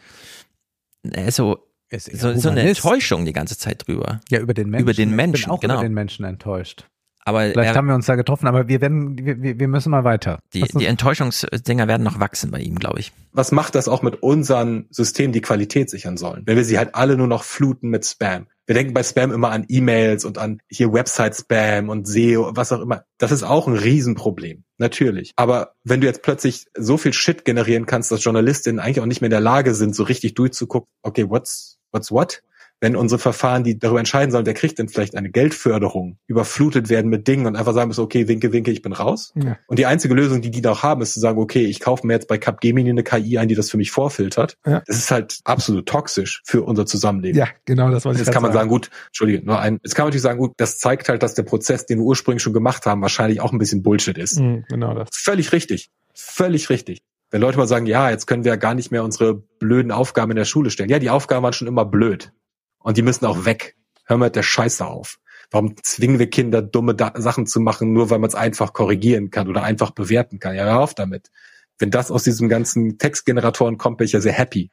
er 1.04 1.28
ist 1.28 1.36
so, 1.36 1.58
Ist 1.90 2.18
so, 2.18 2.34
so 2.34 2.50
eine. 2.50 2.62
Enttäuschung 2.62 3.26
die 3.26 3.34
ganze 3.34 3.58
Zeit 3.58 3.88
drüber. 3.88 4.22
Ja, 4.30 4.40
über 4.40 4.54
den 4.54 4.70
Menschen. 4.70 4.84
Über 4.84 4.94
den 4.94 5.10
Ich 5.10 5.16
Menschen, 5.16 5.44
bin 5.46 5.52
auch 5.52 5.60
genau. 5.60 5.74
über 5.76 5.84
den 5.84 5.94
Menschen 5.94 6.26
enttäuscht. 6.26 6.86
Aber 7.28 7.42
Vielleicht 7.42 7.72
er, 7.72 7.76
haben 7.76 7.90
wir 7.90 7.96
uns 7.96 8.06
da 8.06 8.16
getroffen, 8.16 8.48
aber 8.48 8.70
wir 8.70 8.80
werden, 8.80 9.18
wir, 9.18 9.42
wir 9.42 9.60
wir 9.60 9.68
müssen 9.68 9.90
mal 9.90 10.06
weiter. 10.06 10.40
die, 10.54 10.62
die 10.62 10.86
Enttäuschungsdinger 10.86 11.86
werden 11.86 12.04
noch 12.04 12.22
wachsen 12.22 12.52
bei 12.52 12.60
ihm, 12.60 12.76
glaube 12.80 13.02
ich. 13.02 13.12
Was 13.34 13.52
macht 13.52 13.76
das 13.76 13.90
auch 13.90 14.02
mit 14.02 14.24
unseren 14.24 14.86
Systemen, 14.92 15.34
die 15.34 15.42
Qualität 15.42 15.90
sichern 15.90 16.16
sollen? 16.16 16.44
Wenn 16.46 16.56
wir 16.56 16.64
sie 16.64 16.78
halt 16.78 16.96
alle 16.96 17.18
nur 17.18 17.28
noch 17.28 17.44
fluten 17.44 17.90
mit 17.90 18.06
Spam. 18.06 18.48
Wir 18.66 18.76
denken 18.76 18.94
bei 18.94 19.04
Spam 19.04 19.34
immer 19.34 19.52
an 19.52 19.66
E-Mails 19.68 20.24
und 20.24 20.38
an 20.38 20.62
hier 20.70 20.94
Website-Spam 20.94 21.90
und 21.90 22.08
SEO, 22.08 22.52
was 22.56 22.72
auch 22.72 22.80
immer. 22.80 23.04
Das 23.18 23.34
ist 23.34 23.44
auch 23.44 23.68
ein 23.68 23.76
Riesenproblem. 23.76 24.64
Natürlich. 24.78 25.34
Aber 25.36 25.74
wenn 25.84 26.00
du 26.00 26.08
jetzt 26.08 26.22
plötzlich 26.22 26.68
so 26.78 26.96
viel 26.96 27.12
Shit 27.12 27.44
generieren 27.44 27.86
kannst, 27.86 28.10
dass 28.10 28.24
Journalistinnen 28.24 28.80
eigentlich 28.80 29.02
auch 29.02 29.06
nicht 29.06 29.20
mehr 29.20 29.28
in 29.28 29.32
der 29.32 29.42
Lage 29.42 29.74
sind, 29.74 29.96
so 29.96 30.04
richtig 30.04 30.36
durchzugucken, 30.36 30.88
okay, 31.02 31.30
what's, 31.30 31.78
what's 31.92 32.10
what? 32.10 32.42
Wenn 32.80 32.96
unsere 32.96 33.18
Verfahren, 33.18 33.64
die 33.64 33.80
darüber 33.80 34.00
entscheiden 34.00 34.32
sollen, 34.32 34.46
wer 34.46 34.54
kriegt 34.54 34.78
denn 34.78 34.88
vielleicht 34.88 35.16
eine 35.16 35.30
Geldförderung, 35.30 36.20
überflutet 36.28 36.90
werden 36.90 37.10
mit 37.10 37.28
Dingen 37.28 37.48
und 37.48 37.56
einfach 37.56 37.74
sagen 37.74 37.88
müssen, 37.88 38.02
okay, 38.02 38.28
winke, 38.28 38.54
winke, 38.54 38.70
ich 38.70 38.84
bin 38.84 38.94
raus. 38.94 39.34
Ja. 39.36 39.58
Und 39.68 39.80
die 39.80 39.88
einzige 39.88 40.14
Lösung, 40.14 40.42
die 40.42 40.52
die 40.52 40.62
noch 40.62 40.84
haben, 40.84 41.02
ist 41.02 41.14
zu 41.14 41.20
sagen, 41.20 41.40
okay, 41.40 41.66
ich 41.66 41.80
kaufe 41.80 42.06
mir 42.06 42.14
jetzt 42.14 42.28
bei 42.28 42.38
Capgemini 42.38 42.92
eine 42.92 43.04
KI 43.04 43.40
ein, 43.40 43.48
die 43.48 43.56
das 43.56 43.72
für 43.72 43.78
mich 43.78 43.90
vorfiltert. 43.90 44.58
Ja. 44.66 44.84
Das 44.86 44.98
ist 44.98 45.10
halt 45.10 45.40
absolut 45.44 45.88
toxisch 45.88 46.44
für 46.46 46.64
unser 46.64 46.86
Zusammenleben. 46.86 47.38
Ja, 47.38 47.48
genau, 47.66 47.90
das 47.90 48.06
wollte 48.06 48.20
ich 48.20 48.26
Jetzt 48.26 48.34
kann 48.34 48.44
man 48.44 48.54
sagen, 48.54 48.70
gut, 48.70 48.92
Entschuldige, 49.08 49.44
nur 49.44 49.60
ein, 49.60 49.80
jetzt 49.84 49.96
kann 49.96 50.04
man 50.04 50.10
natürlich 50.10 50.22
sagen, 50.22 50.40
gut, 50.40 50.54
das 50.58 50.78
zeigt 50.78 51.10
halt, 51.10 51.24
dass 51.24 51.34
der 51.34 51.44
Prozess, 51.44 51.86
den 51.86 52.00
wir 52.00 52.06
ursprünglich 52.06 52.44
schon 52.44 52.54
gemacht 52.54 52.86
haben, 52.86 53.02
wahrscheinlich 53.02 53.42
auch 53.42 53.52
ein 53.52 53.58
bisschen 53.58 53.82
Bullshit 53.82 54.18
ist. 54.18 54.40
Mhm, 54.40 54.66
genau 54.70 54.94
das. 54.94 55.10
Völlig 55.12 55.52
richtig. 55.52 55.90
Völlig 56.14 56.70
richtig. 56.70 57.00
Wenn 57.30 57.42
Leute 57.42 57.58
mal 57.58 57.68
sagen, 57.68 57.88
ja, 57.88 58.10
jetzt 58.10 58.26
können 58.26 58.44
wir 58.44 58.54
ja 58.54 58.56
gar 58.56 58.74
nicht 58.74 58.92
mehr 58.92 59.04
unsere 59.04 59.36
blöden 59.36 59.92
Aufgaben 59.92 60.32
in 60.32 60.38
der 60.38 60.46
Schule 60.46 60.70
stellen. 60.70 60.90
Ja, 60.90 61.00
die 61.00 61.10
Aufgaben 61.10 61.44
waren 61.44 61.54
schon 61.54 61.68
immer 61.68 61.84
blöd. 61.84 62.32
Und 62.80 62.98
die 62.98 63.02
müssen 63.02 63.26
auch 63.26 63.46
weg. 63.46 63.76
Hör 64.06 64.18
mal 64.18 64.30
der 64.30 64.44
Scheiße 64.44 64.86
auf. 64.86 65.20
Warum 65.52 65.76
zwingen 65.82 66.20
wir 66.20 66.30
Kinder, 66.30 66.62
dumme 66.62 66.94
da 66.94 67.14
Sachen 67.16 67.48
zu 67.48 67.60
machen, 67.60 67.94
nur 67.94 68.10
weil 68.10 68.20
man 68.20 68.28
es 68.28 68.36
einfach 68.36 68.74
korrigieren 68.74 69.30
kann 69.30 69.48
oder 69.48 69.64
einfach 69.64 69.92
bewerten 69.92 70.40
kann? 70.40 70.56
Ja, 70.56 70.66
hör 70.66 70.80
auf 70.80 70.94
damit. 70.94 71.30
Wenn 71.78 71.92
das 71.92 72.12
aus 72.12 72.24
diesen 72.24 72.50
ganzen 72.50 72.98
Textgeneratoren 72.98 73.78
kommt, 73.78 73.98
bin 73.98 74.06
ich 74.06 74.14
ja 74.14 74.22
sehr 74.22 74.34
happy. 74.34 74.72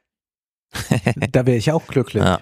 Da 1.31 1.47
wäre 1.47 1.57
ich 1.57 1.71
auch 1.71 1.87
glücklich. 1.87 2.23
Ja. 2.23 2.41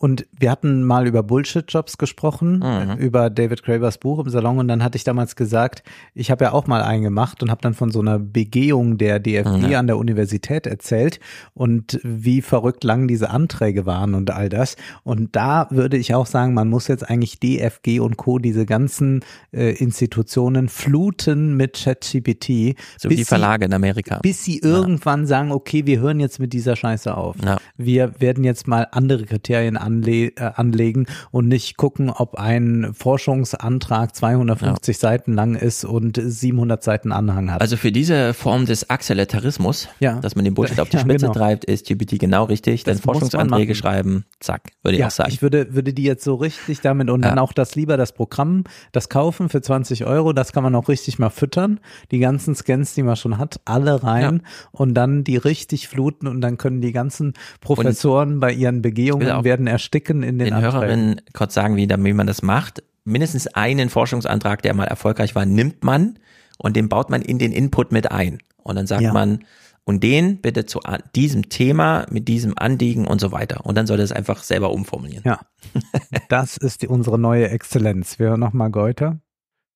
Und 0.00 0.28
wir 0.38 0.52
hatten 0.52 0.84
mal 0.84 1.08
über 1.08 1.24
Bullshit-Jobs 1.24 1.98
gesprochen, 1.98 2.60
Mhm. 2.60 2.98
über 2.98 3.30
David 3.30 3.64
Gravers 3.64 3.98
Buch 3.98 4.20
im 4.20 4.30
Salon. 4.30 4.58
Und 4.60 4.68
dann 4.68 4.84
hatte 4.84 4.96
ich 4.96 5.02
damals 5.02 5.34
gesagt, 5.34 5.82
ich 6.14 6.30
habe 6.30 6.44
ja 6.44 6.52
auch 6.52 6.68
mal 6.68 6.82
einen 6.82 7.02
gemacht 7.02 7.42
und 7.42 7.50
habe 7.50 7.60
dann 7.62 7.74
von 7.74 7.90
so 7.90 8.00
einer 8.00 8.20
Begehung 8.20 8.96
der 8.96 9.18
DFG 9.18 9.70
Ja. 9.72 9.80
an 9.80 9.88
der 9.88 9.96
Universität 9.98 10.68
erzählt 10.68 11.18
und 11.52 11.98
wie 12.04 12.42
verrückt 12.42 12.84
lang 12.84 13.08
diese 13.08 13.30
Anträge 13.30 13.86
waren 13.86 14.14
und 14.14 14.30
all 14.30 14.48
das. 14.48 14.76
Und 15.02 15.34
da 15.34 15.66
würde 15.70 15.96
ich 15.96 16.14
auch 16.14 16.26
sagen, 16.26 16.54
man 16.54 16.68
muss 16.68 16.86
jetzt 16.86 17.08
eigentlich 17.10 17.40
DFG 17.40 17.98
und 17.98 18.16
Co., 18.16 18.38
diese 18.38 18.66
ganzen 18.66 19.24
äh, 19.52 19.72
Institutionen 19.72 20.68
fluten 20.68 21.56
mit 21.56 21.72
ChatGPT. 21.82 22.76
So 22.98 23.10
wie 23.10 23.16
die 23.16 23.22
sie- 23.22 23.24
Verlage 23.24 23.64
in 23.64 23.72
Amerika. 23.72 24.20
Bis 24.22 24.44
sie 24.44 24.58
irgendwann 24.60 25.26
sagen, 25.26 25.50
okay, 25.50 25.86
wir 25.86 25.98
hören 25.98 26.20
jetzt 26.20 26.38
mit 26.38 26.52
dieser 26.52 26.76
Scheiße 26.76 27.16
auf. 27.16 27.34
Ja. 27.44 27.56
Wir 27.76 28.20
werden 28.20 28.44
jetzt 28.44 28.68
mal 28.68 28.86
andere 28.92 29.24
Kriterien 29.24 29.76
anle 29.88 30.26
äh, 30.36 30.50
anlegen 30.54 31.06
und 31.30 31.48
nicht 31.48 31.76
gucken, 31.76 32.10
ob 32.10 32.36
ein 32.36 32.92
Forschungsantrag 32.94 34.14
250 34.14 34.98
Seiten 34.98 35.32
lang 35.34 35.54
ist 35.54 35.84
und 35.84 36.20
700 36.22 36.82
Seiten 36.82 37.12
Anhang 37.12 37.50
hat. 37.52 37.60
Also 37.60 37.76
für 37.76 37.92
diese 37.92 38.34
Form 38.34 38.66
des 38.66 38.90
Accelerarismus, 38.90 39.88
Ja. 40.00 40.20
dass 40.20 40.36
man 40.36 40.44
den 40.44 40.54
Bullshit 40.54 40.80
auf 40.80 40.88
die 40.88 40.96
Ja, 40.98 41.02
Spitze 41.02 41.26
genau. 41.26 41.32
treibt, 41.32 41.64
ist 41.64 41.86
GPT 41.86 42.18
genau 42.18 42.44
richtig. 42.44 42.84
Denn 42.84 42.94
Das 42.94 43.00
Forschungsanträge 43.02 43.74
schreiben, 43.74 44.24
zack, 44.40 44.62
würde 44.82 44.94
ich 44.96 45.00
ja, 45.00 45.06
auch 45.06 45.10
sagen. 45.10 45.30
ich 45.32 45.42
würde, 45.42 45.74
würde 45.74 45.92
die 45.92 46.02
jetzt 46.02 46.24
so 46.24 46.34
richtig 46.36 46.80
damit 46.80 47.10
und 47.10 47.22
Ja. 47.22 47.30
dann 47.30 47.38
auch 47.38 47.52
das 47.52 47.74
lieber 47.74 47.96
das 47.96 48.12
Programm, 48.12 48.64
das 48.92 49.08
kaufen 49.08 49.48
für 49.48 49.60
20 49.62 50.04
Euro, 50.06 50.32
das 50.32 50.52
kann 50.52 50.62
man 50.62 50.74
auch 50.74 50.88
richtig 50.88 51.18
mal 51.18 51.30
füttern. 51.30 51.80
Die 52.10 52.18
ganzen 52.18 52.54
Scans, 52.54 52.94
die 52.94 53.02
man 53.02 53.16
schon 53.16 53.38
hat, 53.38 53.60
alle 53.64 54.02
rein 54.02 54.42
und 54.72 54.94
dann 54.94 55.24
die 55.24 55.36
richtig 55.36 55.88
fluten 55.88 56.26
und 56.26 56.40
dann 56.40 56.58
können 56.58 56.80
die 56.80 56.92
ganzen 56.92 57.34
Professoren 57.60 58.40
bei 58.40 58.52
ihren 58.52 58.82
Begehungen 58.82 59.44
werden 59.44 59.66
ersticken 59.78 60.22
in 60.22 60.38
den, 60.38 60.50
den. 60.50 60.60
Hörerinnen 60.60 61.20
kurz 61.32 61.54
sagen, 61.54 61.76
wie, 61.76 61.88
wie 61.88 62.12
man 62.12 62.26
das 62.26 62.42
macht. 62.42 62.82
Mindestens 63.04 63.46
einen 63.46 63.88
Forschungsantrag, 63.88 64.60
der 64.62 64.74
mal 64.74 64.84
erfolgreich 64.84 65.34
war, 65.34 65.46
nimmt 65.46 65.82
man 65.84 66.18
und 66.58 66.76
den 66.76 66.88
baut 66.88 67.08
man 67.10 67.22
in 67.22 67.38
den 67.38 67.52
Input 67.52 67.92
mit 67.92 68.10
ein. 68.10 68.38
Und 68.62 68.76
dann 68.76 68.86
sagt 68.86 69.02
Ja. 69.02 69.12
man, 69.12 69.44
und 69.84 70.02
den 70.02 70.42
bitte 70.42 70.66
zu 70.66 70.80
diesem 71.14 71.48
Thema, 71.48 72.04
mit 72.10 72.28
diesem 72.28 72.52
Anliegen 72.58 73.06
und 73.06 73.22
so 73.22 73.32
weiter. 73.32 73.64
Und 73.64 73.74
dann 73.78 73.86
soll 73.86 73.96
das 73.96 74.12
einfach 74.12 74.42
selber 74.42 74.70
umformulieren. 74.72 75.22
Ja, 75.24 75.40
das 76.28 76.58
ist 76.58 76.82
die, 76.82 76.88
unsere 76.88 77.18
neue 77.18 77.48
Exzellenz. 77.48 78.18
Wir 78.18 78.26
hören 78.28 78.40
nochmal 78.40 78.70
Geuter. 78.70 79.20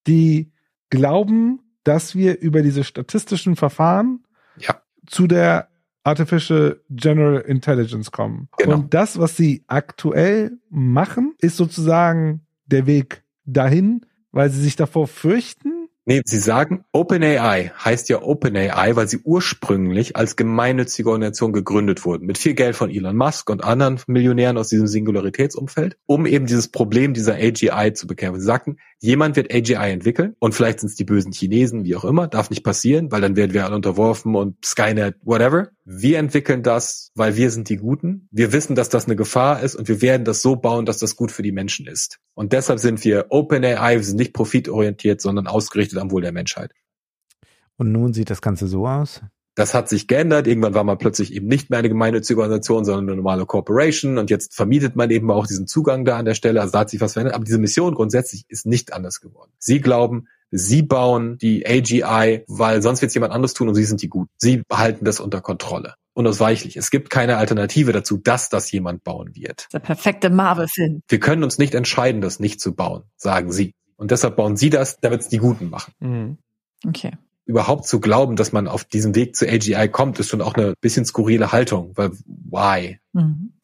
Die 0.06 0.52
glauben, 0.90 1.60
dass 1.84 2.14
wir 2.14 2.38
über 2.40 2.60
diese 2.60 2.84
statistischen 2.84 3.56
Verfahren 3.56 4.24
Ja. 4.58 4.82
zu 5.06 5.26
der 5.26 5.68
Artificial 6.04 6.80
General 6.90 7.40
Intelligence 7.40 8.10
kommen. 8.10 8.48
Genau. 8.58 8.74
Und 8.74 8.94
das, 8.94 9.18
was 9.18 9.36
sie 9.36 9.64
aktuell 9.66 10.58
machen, 10.70 11.34
ist 11.38 11.56
sozusagen 11.56 12.46
der 12.66 12.86
Weg 12.86 13.22
dahin, 13.44 14.06
weil 14.32 14.50
sie 14.50 14.62
sich 14.62 14.76
davor 14.76 15.06
fürchten, 15.06 15.82
Nee, 16.04 16.20
Sie 16.24 16.38
sagen, 16.38 16.84
OpenAI 16.90 17.70
heißt 17.78 18.08
ja 18.08 18.22
OpenAI, 18.22 18.96
weil 18.96 19.06
sie 19.06 19.20
ursprünglich 19.22 20.16
als 20.16 20.34
gemeinnützige 20.34 21.08
Organisation 21.08 21.52
gegründet 21.52 22.04
wurden, 22.04 22.26
mit 22.26 22.38
viel 22.38 22.54
Geld 22.54 22.74
von 22.74 22.90
Elon 22.90 23.16
Musk 23.16 23.48
und 23.48 23.62
anderen 23.62 24.00
Millionären 24.08 24.58
aus 24.58 24.66
diesem 24.66 24.88
Singularitätsumfeld, 24.88 25.96
um 26.06 26.26
eben 26.26 26.46
dieses 26.46 26.66
Problem 26.66 27.14
dieser 27.14 27.34
AGI 27.34 27.92
zu 27.92 28.08
bekämpfen. 28.08 28.40
Sie 28.40 28.46
sagten, 28.46 28.78
jemand 28.98 29.36
wird 29.36 29.54
AGI 29.54 29.92
entwickeln 29.92 30.34
und 30.40 30.56
vielleicht 30.56 30.80
sind 30.80 30.88
es 30.88 30.96
die 30.96 31.04
bösen 31.04 31.30
Chinesen, 31.30 31.84
wie 31.84 31.94
auch 31.94 32.04
immer, 32.04 32.26
darf 32.26 32.50
nicht 32.50 32.64
passieren, 32.64 33.12
weil 33.12 33.20
dann 33.20 33.36
werden 33.36 33.54
wir 33.54 33.64
alle 33.64 33.76
unterworfen 33.76 34.34
und 34.34 34.56
Skynet, 34.64 35.14
whatever. 35.22 35.68
Wir 35.84 36.18
entwickeln 36.18 36.62
das, 36.62 37.10
weil 37.14 37.36
wir 37.36 37.50
sind 37.50 37.68
die 37.68 37.76
Guten. 37.76 38.28
Wir 38.30 38.52
wissen, 38.52 38.76
dass 38.76 38.88
das 38.88 39.06
eine 39.06 39.16
Gefahr 39.16 39.62
ist 39.62 39.74
und 39.74 39.88
wir 39.88 40.00
werden 40.00 40.24
das 40.24 40.40
so 40.40 40.54
bauen, 40.54 40.86
dass 40.86 40.98
das 40.98 41.16
gut 41.16 41.32
für 41.32 41.42
die 41.42 41.50
Menschen 41.50 41.86
ist. 41.88 42.20
Und 42.34 42.52
deshalb 42.52 42.78
sind 42.78 43.04
wir 43.04 43.26
OpenAI, 43.30 43.96
wir 43.96 44.04
sind 44.04 44.16
nicht 44.16 44.32
profitorientiert, 44.32 45.20
sondern 45.20 45.48
ausgerichtet 45.48 45.98
am 45.98 46.12
Wohl 46.12 46.22
der 46.22 46.32
Menschheit. 46.32 46.72
Und 47.76 47.90
nun 47.90 48.14
sieht 48.14 48.30
das 48.30 48.42
Ganze 48.42 48.68
so 48.68 48.86
aus. 48.86 49.22
Das 49.54 49.74
hat 49.74 49.88
sich 49.88 50.06
geändert. 50.06 50.46
Irgendwann 50.46 50.74
war 50.74 50.84
man 50.84 50.98
plötzlich 50.98 51.34
eben 51.34 51.46
nicht 51.46 51.68
mehr 51.68 51.80
eine 51.80 51.88
gemeinnützige 51.88 52.40
Organisation, 52.40 52.84
sondern 52.84 53.08
eine 53.08 53.16
normale 53.16 53.44
Corporation. 53.44 54.16
Und 54.18 54.30
jetzt 54.30 54.54
vermietet 54.54 54.96
man 54.96 55.10
eben 55.10 55.30
auch 55.30 55.46
diesen 55.46 55.66
Zugang 55.66 56.04
da 56.04 56.16
an 56.16 56.24
der 56.24 56.34
Stelle. 56.34 56.60
Also 56.60 56.72
da 56.72 56.80
hat 56.80 56.90
sich 56.90 57.00
was 57.00 57.14
verändert. 57.14 57.34
Aber 57.34 57.44
diese 57.44 57.58
Mission 57.58 57.94
grundsätzlich 57.94 58.44
ist 58.48 58.64
nicht 58.66 58.94
anders 58.94 59.20
geworden. 59.20 59.52
Sie 59.58 59.80
glauben, 59.80 60.28
Sie 60.54 60.82
bauen 60.82 61.38
die 61.38 61.66
AGI, 61.66 62.44
weil 62.46 62.82
sonst 62.82 63.00
wird 63.00 63.08
es 63.08 63.14
jemand 63.14 63.32
anderes 63.32 63.54
tun 63.54 63.68
und 63.68 63.74
Sie 63.74 63.84
sind 63.84 64.02
die 64.02 64.08
Guten. 64.08 64.30
Sie 64.36 64.62
behalten 64.68 65.04
das 65.06 65.18
unter 65.18 65.40
Kontrolle. 65.40 65.94
Unausweichlich. 66.12 66.76
Es 66.76 66.90
gibt 66.90 67.08
keine 67.08 67.38
Alternative 67.38 67.92
dazu, 67.92 68.18
dass 68.18 68.50
das 68.50 68.70
jemand 68.70 69.02
bauen 69.02 69.34
wird. 69.34 69.68
Der 69.72 69.78
perfekte 69.78 70.28
Marvel-Film. 70.28 71.02
Wir 71.08 71.20
können 71.20 71.42
uns 71.42 71.56
nicht 71.56 71.74
entscheiden, 71.74 72.20
das 72.20 72.38
nicht 72.38 72.60
zu 72.60 72.74
bauen, 72.74 73.04
sagen 73.16 73.50
Sie. 73.50 73.74
Und 73.96 74.10
deshalb 74.10 74.36
bauen 74.36 74.58
Sie 74.58 74.68
das, 74.68 75.00
damit 75.00 75.22
es 75.22 75.28
die 75.28 75.38
Guten 75.38 75.70
machen. 75.70 76.36
Okay. 76.86 77.12
Überhaupt 77.44 77.86
zu 77.86 77.98
glauben, 78.00 78.36
dass 78.36 78.52
man 78.52 78.68
auf 78.68 78.84
diesem 78.84 79.16
Weg 79.16 79.34
zu 79.34 79.48
AGI 79.48 79.88
kommt, 79.88 80.20
ist 80.20 80.28
schon 80.28 80.40
auch 80.40 80.54
eine 80.54 80.74
bisschen 80.80 81.04
skurrile 81.04 81.50
Haltung, 81.50 81.92
weil 81.96 82.10
why? 82.26 82.98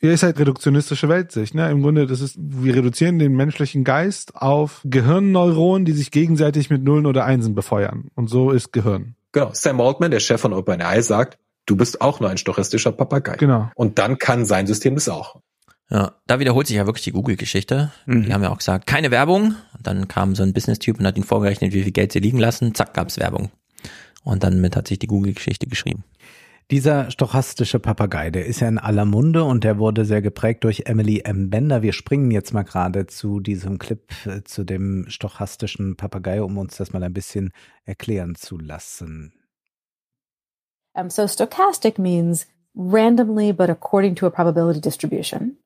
Hier 0.00 0.12
ist 0.12 0.24
halt 0.24 0.39
reduktionistische 0.39 1.08
Weltsicht. 1.08 1.55
Ne? 1.55 1.70
Im 1.70 1.82
Grunde, 1.82 2.07
das 2.07 2.20
ist, 2.20 2.36
wir 2.39 2.74
reduzieren 2.74 3.18
den 3.18 3.34
menschlichen 3.34 3.84
Geist 3.84 4.34
auf 4.34 4.82
Gehirnneuronen, 4.84 5.84
die 5.84 5.92
sich 5.92 6.10
gegenseitig 6.10 6.70
mit 6.70 6.82
Nullen 6.82 7.07
oder 7.07 7.24
Einsen 7.24 7.55
befeuern. 7.55 8.08
Und 8.15 8.28
so 8.28 8.50
ist 8.50 8.73
Gehirn. 8.73 9.15
Genau. 9.32 9.50
Sam 9.52 9.81
Altman, 9.81 10.10
der 10.10 10.20
Chef 10.20 10.40
von 10.40 10.52
OpenAI, 10.52 11.00
sagt, 11.00 11.39
du 11.66 11.76
bist 11.76 12.00
auch 12.00 12.18
nur 12.20 12.31
ein 12.31 12.39
stochastischer 12.39 12.92
Papagei. 12.92 13.36
Genau. 13.36 13.70
Und 13.74 13.98
dann 13.98 14.18
kann 14.18 14.44
sein 14.44 14.66
System 14.66 14.94
das 14.94 15.08
auch. 15.08 15.40
Ja, 15.90 16.12
da 16.26 16.39
wiederholt 16.39 16.66
sich 16.66 16.76
ja 16.76 16.84
wirklich 16.84 17.05
die 17.05 17.12
Google-Geschichte. 17.12 17.92
Die 18.07 18.32
haben 18.32 18.42
ja 18.42 18.50
auch 18.50 18.58
gesagt, 18.58 18.86
keine 18.86 19.10
Werbung. 19.10 19.55
Und 19.74 19.86
dann 19.86 20.07
kam 20.07 20.34
so 20.34 20.42
ein 20.42 20.52
Business-Typ 20.52 20.98
und 20.98 21.07
hat 21.07 21.16
ihn 21.16 21.24
vorgerechnet, 21.24 21.73
wie 21.73 21.82
viel 21.82 21.92
Geld 21.92 22.12
sie 22.12 22.18
liegen 22.18 22.39
lassen. 22.39 22.74
Zack, 22.74 22.92
gab's 22.92 23.18
Werbung. 23.18 23.50
Und 24.24 24.44
dann 24.44 24.60
mit 24.60 24.76
hat 24.76 24.88
sich 24.88 24.98
die 24.98 25.06
Google-Geschichte 25.06 25.66
geschrieben. 25.66 26.05
Dieser 26.70 27.10
stochastische 27.10 27.78
Papagei, 27.78 28.30
der 28.30 28.44
ist 28.44 28.60
ja 28.60 28.68
in 28.68 28.76
aller 28.76 29.06
Munde 29.06 29.44
und 29.44 29.64
der 29.64 29.78
wurde 29.78 30.05
sehr 30.05 30.20
geprägt 30.20 30.64
durch 30.64 30.82
Emily 30.84 31.22
M. 31.24 31.48
Bender. 31.48 31.80
Wir 31.80 31.94
springen 31.94 32.30
jetzt 32.30 32.52
mal 32.52 32.62
gerade 32.62 33.06
zu 33.06 33.40
diesem 33.40 33.78
Clip, 33.78 34.02
äh, 34.26 34.44
zu 34.44 34.64
dem 34.64 35.06
stochastischen 35.08 35.97
Papagei, 35.97 36.42
um 36.42 36.58
uns 36.58 36.76
das 36.76 36.92
mal 36.92 37.02
ein 37.02 37.14
bisschen 37.14 37.52
erklären 37.86 38.34
zu 38.34 38.58
lassen. 38.58 39.32
Um, 40.92 41.08
so 41.08 41.26
stochastic 41.26 41.98
means 41.98 42.47
randomly 42.74 43.52
but 43.52 43.70
according 43.70 44.14
to 44.16 44.26
a 44.26 44.30
probability 44.30 44.80
distribution. 44.80 45.56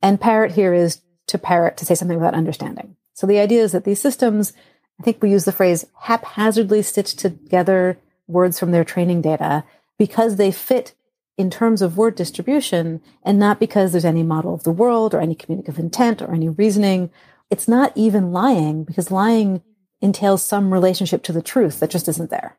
And 0.00 0.20
parrot 0.20 0.52
here 0.52 0.72
is 0.72 1.02
to 1.28 1.38
parrot, 1.38 1.78
to 1.78 1.84
say 1.84 1.96
something 1.96 2.18
without 2.18 2.34
understanding. 2.34 2.94
So 3.14 3.26
the 3.26 3.40
idea 3.40 3.64
is 3.64 3.72
that 3.72 3.84
these 3.84 4.00
systems, 4.00 4.52
I 5.00 5.02
think 5.02 5.22
we 5.22 5.30
use 5.30 5.44
the 5.44 5.52
phrase 5.52 5.86
haphazardly 6.02 6.82
stitch 6.82 7.14
together 7.16 7.98
words 8.26 8.58
from 8.58 8.70
their 8.70 8.84
training 8.84 9.22
data 9.22 9.64
because 9.98 10.36
they 10.36 10.50
fit 10.50 10.94
in 11.36 11.50
terms 11.50 11.82
of 11.82 11.96
word 11.96 12.14
distribution 12.14 13.00
and 13.22 13.38
not 13.38 13.58
because 13.58 13.92
there's 13.92 14.04
any 14.04 14.22
model 14.22 14.54
of 14.54 14.62
the 14.62 14.72
world 14.72 15.14
or 15.14 15.20
any 15.20 15.34
communicative 15.34 15.78
intent 15.78 16.22
or 16.22 16.32
any 16.32 16.48
reasoning. 16.48 17.10
It's 17.50 17.66
not 17.66 17.92
even 17.94 18.32
lying 18.32 18.84
because 18.84 19.10
lying 19.10 19.62
entails 20.00 20.44
some 20.44 20.72
relationship 20.72 21.22
to 21.24 21.32
the 21.32 21.42
truth 21.42 21.80
that 21.80 21.90
just 21.90 22.08
isn't 22.08 22.30
there. 22.30 22.56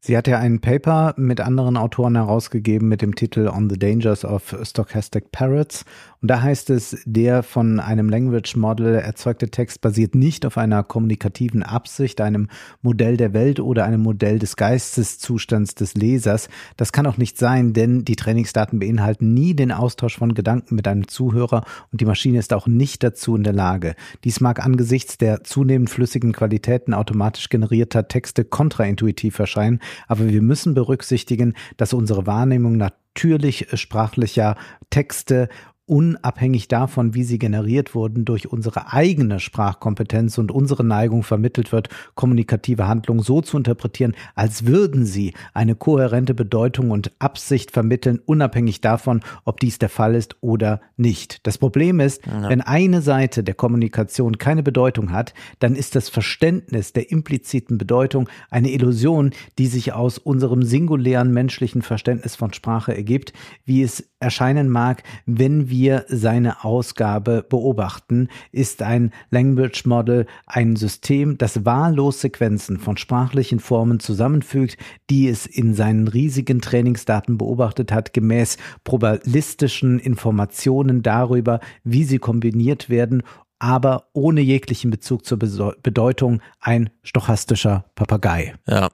Sie 0.00 0.14
hat 0.14 0.28
ja 0.28 0.38
ein 0.38 0.60
Paper 0.60 1.12
mit 1.16 1.40
anderen 1.40 1.76
Autoren 1.76 2.14
herausgegeben 2.14 2.88
mit 2.88 3.02
dem 3.02 3.16
Titel 3.16 3.48
On 3.48 3.68
the 3.68 3.76
Dangers 3.76 4.24
of 4.24 4.54
Stochastic 4.62 5.32
Parrots. 5.32 5.84
Und 6.20 6.30
da 6.30 6.42
heißt 6.42 6.70
es, 6.70 6.98
der 7.04 7.42
von 7.42 7.78
einem 7.78 8.08
Language 8.08 8.56
Model 8.56 8.96
erzeugte 8.96 9.50
Text 9.50 9.80
basiert 9.80 10.14
nicht 10.16 10.44
auf 10.44 10.58
einer 10.58 10.82
kommunikativen 10.82 11.62
Absicht, 11.62 12.20
einem 12.20 12.48
Modell 12.82 13.16
der 13.16 13.32
Welt 13.34 13.60
oder 13.60 13.84
einem 13.84 14.02
Modell 14.02 14.40
des 14.40 14.56
Geisteszustands 14.56 15.76
des 15.76 15.94
Lesers. 15.94 16.48
Das 16.76 16.92
kann 16.92 17.06
auch 17.06 17.18
nicht 17.18 17.38
sein, 17.38 17.72
denn 17.72 18.04
die 18.04 18.16
Trainingsdaten 18.16 18.80
beinhalten 18.80 19.32
nie 19.32 19.54
den 19.54 19.70
Austausch 19.70 20.18
von 20.18 20.34
Gedanken 20.34 20.74
mit 20.74 20.88
einem 20.88 21.06
Zuhörer 21.06 21.64
und 21.92 22.00
die 22.00 22.06
Maschine 22.06 22.38
ist 22.38 22.52
auch 22.52 22.66
nicht 22.66 23.04
dazu 23.04 23.36
in 23.36 23.44
der 23.44 23.52
Lage. 23.52 23.94
Dies 24.24 24.40
mag 24.40 24.64
angesichts 24.64 25.18
der 25.18 25.44
zunehmend 25.44 25.90
flüssigen 25.90 26.32
Qualitäten 26.32 26.94
automatisch 26.94 27.48
generierter 27.48 28.08
Texte 28.08 28.44
kontraintuitiv 28.44 29.38
erscheinen, 29.38 29.80
aber 30.08 30.28
wir 30.28 30.42
müssen 30.42 30.74
berücksichtigen, 30.74 31.54
dass 31.76 31.92
unsere 31.92 32.26
Wahrnehmung 32.26 32.76
natürlich 32.76 33.68
sprachlicher 33.74 34.56
Texte 34.90 35.48
unabhängig 35.88 36.68
davon, 36.68 37.14
wie 37.14 37.24
sie 37.24 37.38
generiert 37.38 37.94
wurden, 37.94 38.24
durch 38.24 38.52
unsere 38.52 38.92
eigene 38.92 39.40
Sprachkompetenz 39.40 40.36
und 40.38 40.52
unsere 40.52 40.84
Neigung 40.84 41.22
vermittelt 41.22 41.72
wird, 41.72 41.88
kommunikative 42.14 42.86
Handlungen 42.86 43.22
so 43.22 43.40
zu 43.40 43.56
interpretieren, 43.56 44.14
als 44.34 44.66
würden 44.66 45.06
sie 45.06 45.32
eine 45.54 45.74
kohärente 45.74 46.34
Bedeutung 46.34 46.90
und 46.90 47.12
Absicht 47.18 47.70
vermitteln, 47.70 48.20
unabhängig 48.24 48.80
davon, 48.80 49.20
ob 49.44 49.60
dies 49.60 49.78
der 49.78 49.88
Fall 49.88 50.14
ist 50.14 50.36
oder 50.40 50.80
nicht. 50.96 51.46
Das 51.46 51.56
Problem 51.58 52.00
ist, 52.00 52.24
Ja. 52.26 52.48
wenn 52.50 52.60
eine 52.60 53.00
Seite 53.00 53.42
der 53.42 53.54
Kommunikation 53.54 54.36
keine 54.38 54.62
Bedeutung 54.62 55.12
hat, 55.12 55.32
dann 55.58 55.74
ist 55.74 55.94
das 55.94 56.08
Verständnis 56.08 56.92
der 56.92 57.10
impliziten 57.10 57.78
Bedeutung 57.78 58.28
eine 58.50 58.70
Illusion, 58.70 59.30
die 59.58 59.66
sich 59.68 59.92
aus 59.94 60.18
unserem 60.18 60.62
singulären 60.62 61.32
menschlichen 61.32 61.82
Verständnis 61.82 62.36
von 62.36 62.52
Sprache 62.52 62.94
ergibt, 62.94 63.32
wie 63.64 63.82
es 63.82 64.04
erscheinen 64.20 64.68
mag, 64.68 65.02
wenn 65.24 65.70
wir 65.70 65.77
seine 66.08 66.64
Ausgabe 66.64 67.44
beobachten, 67.48 68.28
ist 68.52 68.82
ein 68.82 69.12
Language 69.30 69.86
Model 69.86 70.26
ein 70.46 70.76
System, 70.76 71.38
das 71.38 71.64
wahllos 71.64 72.20
Sequenzen 72.20 72.78
von 72.78 72.96
sprachlichen 72.96 73.60
Formen 73.60 74.00
zusammenfügt, 74.00 74.76
die 75.10 75.28
es 75.28 75.46
in 75.46 75.74
seinen 75.74 76.08
riesigen 76.08 76.60
Trainingsdaten 76.60 77.38
beobachtet 77.38 77.92
hat, 77.92 78.12
gemäß 78.12 78.56
probabilistischen 78.84 79.98
Informationen 79.98 81.02
darüber, 81.02 81.60
wie 81.84 82.04
sie 82.04 82.18
kombiniert 82.18 82.90
werden 82.90 83.22
aber 83.60 84.08
ohne 84.12 84.40
jeglichen 84.40 84.90
Bezug 84.90 85.24
zur 85.24 85.38
Beso- 85.38 85.74
Bedeutung 85.82 86.40
ein 86.60 86.90
stochastischer 87.02 87.86
Papagei. 87.94 88.54
Ja. 88.66 88.88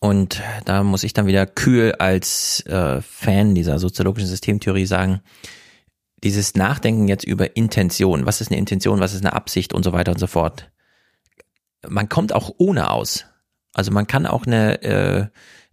Und 0.00 0.42
da 0.64 0.82
muss 0.82 1.04
ich 1.04 1.12
dann 1.12 1.26
wieder 1.26 1.46
kühl 1.46 1.92
als 1.92 2.66
äh, 2.66 3.00
Fan 3.00 3.54
dieser 3.54 3.78
soziologischen 3.78 4.28
Systemtheorie 4.28 4.84
sagen, 4.84 5.20
dieses 6.22 6.54
Nachdenken 6.54 7.08
jetzt 7.08 7.24
über 7.24 7.56
Intention, 7.56 8.26
was 8.26 8.40
ist 8.40 8.50
eine 8.50 8.58
Intention, 8.58 9.00
was 9.00 9.14
ist 9.14 9.24
eine 9.24 9.32
Absicht 9.32 9.72
und 9.72 9.82
so 9.82 9.92
weiter 9.92 10.12
und 10.12 10.18
so 10.18 10.26
fort. 10.26 10.70
Man 11.88 12.08
kommt 12.08 12.32
auch 12.32 12.54
ohne 12.58 12.90
aus. 12.90 13.26
Also 13.74 13.90
man 13.90 14.06
kann 14.06 14.26
auch 14.26 14.46
eine 14.46 14.82
äh, 14.82 15.26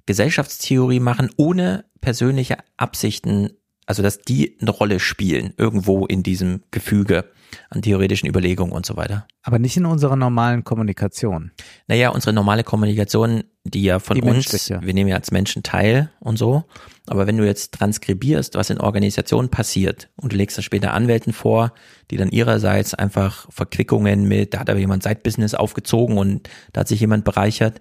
Gesellschaftstheorie 0.06 1.00
machen, 1.00 1.30
ohne 1.38 1.86
persönliche 2.02 2.58
Absichten, 2.78 3.52
also 3.86 4.02
dass 4.02 4.20
die 4.20 4.58
eine 4.60 4.72
Rolle 4.72 5.00
spielen, 5.00 5.54
irgendwo 5.58 6.06
in 6.06 6.24
diesem 6.24 6.64
Gefüge 6.72 7.26
an 7.70 7.82
theoretischen 7.82 8.28
Überlegungen 8.28 8.72
und 8.72 8.86
so 8.86 8.98
weiter. 8.98 9.28
Aber 9.44 9.60
nicht 9.60 9.78
in 9.78 9.86
unserer 9.86 10.16
normalen 10.16 10.64
Kommunikation. 10.64 11.52
Naja, 11.88 12.10
unsere 12.10 12.34
normale 12.34 12.64
Kommunikation, 12.64 13.44
die 13.64 13.84
ja 13.84 14.00
von 14.00 14.16
Die 14.16 14.22
uns, 14.22 14.70
wir 14.70 14.94
nehmen 14.94 15.10
ja 15.10 15.16
als 15.16 15.32
Menschen 15.32 15.64
teil 15.64 16.12
und 16.20 16.38
so. 16.38 16.66
Aber 17.08 17.26
wenn 17.26 17.38
du 17.38 17.46
jetzt 17.46 17.74
transkribierst, 17.74 18.56
was 18.56 18.70
in 18.70 18.80
Organisationen 18.80 19.50
passiert 19.50 20.10
und 20.16 20.34
du 20.34 20.38
legst 20.38 20.58
das 20.58 20.66
später 20.66 20.94
Anwälten 20.94 21.34
vor, 21.34 21.74
die 22.12 22.18
dann 22.18 22.30
ihrerseits 22.30 22.94
einfach 22.94 23.48
Verquickungen 23.52 24.28
mit, 24.28 24.54
da 24.54 24.60
hat 24.60 24.70
aber 24.70 24.80
jemand 24.80 25.04
Side-Business 25.04 25.56
aufgezogen 25.56 26.18
und 26.18 26.50
da 26.74 26.82
hat 26.82 26.88
sich 26.88 27.00
jemand 27.00 27.26
bereichert, 27.26 27.80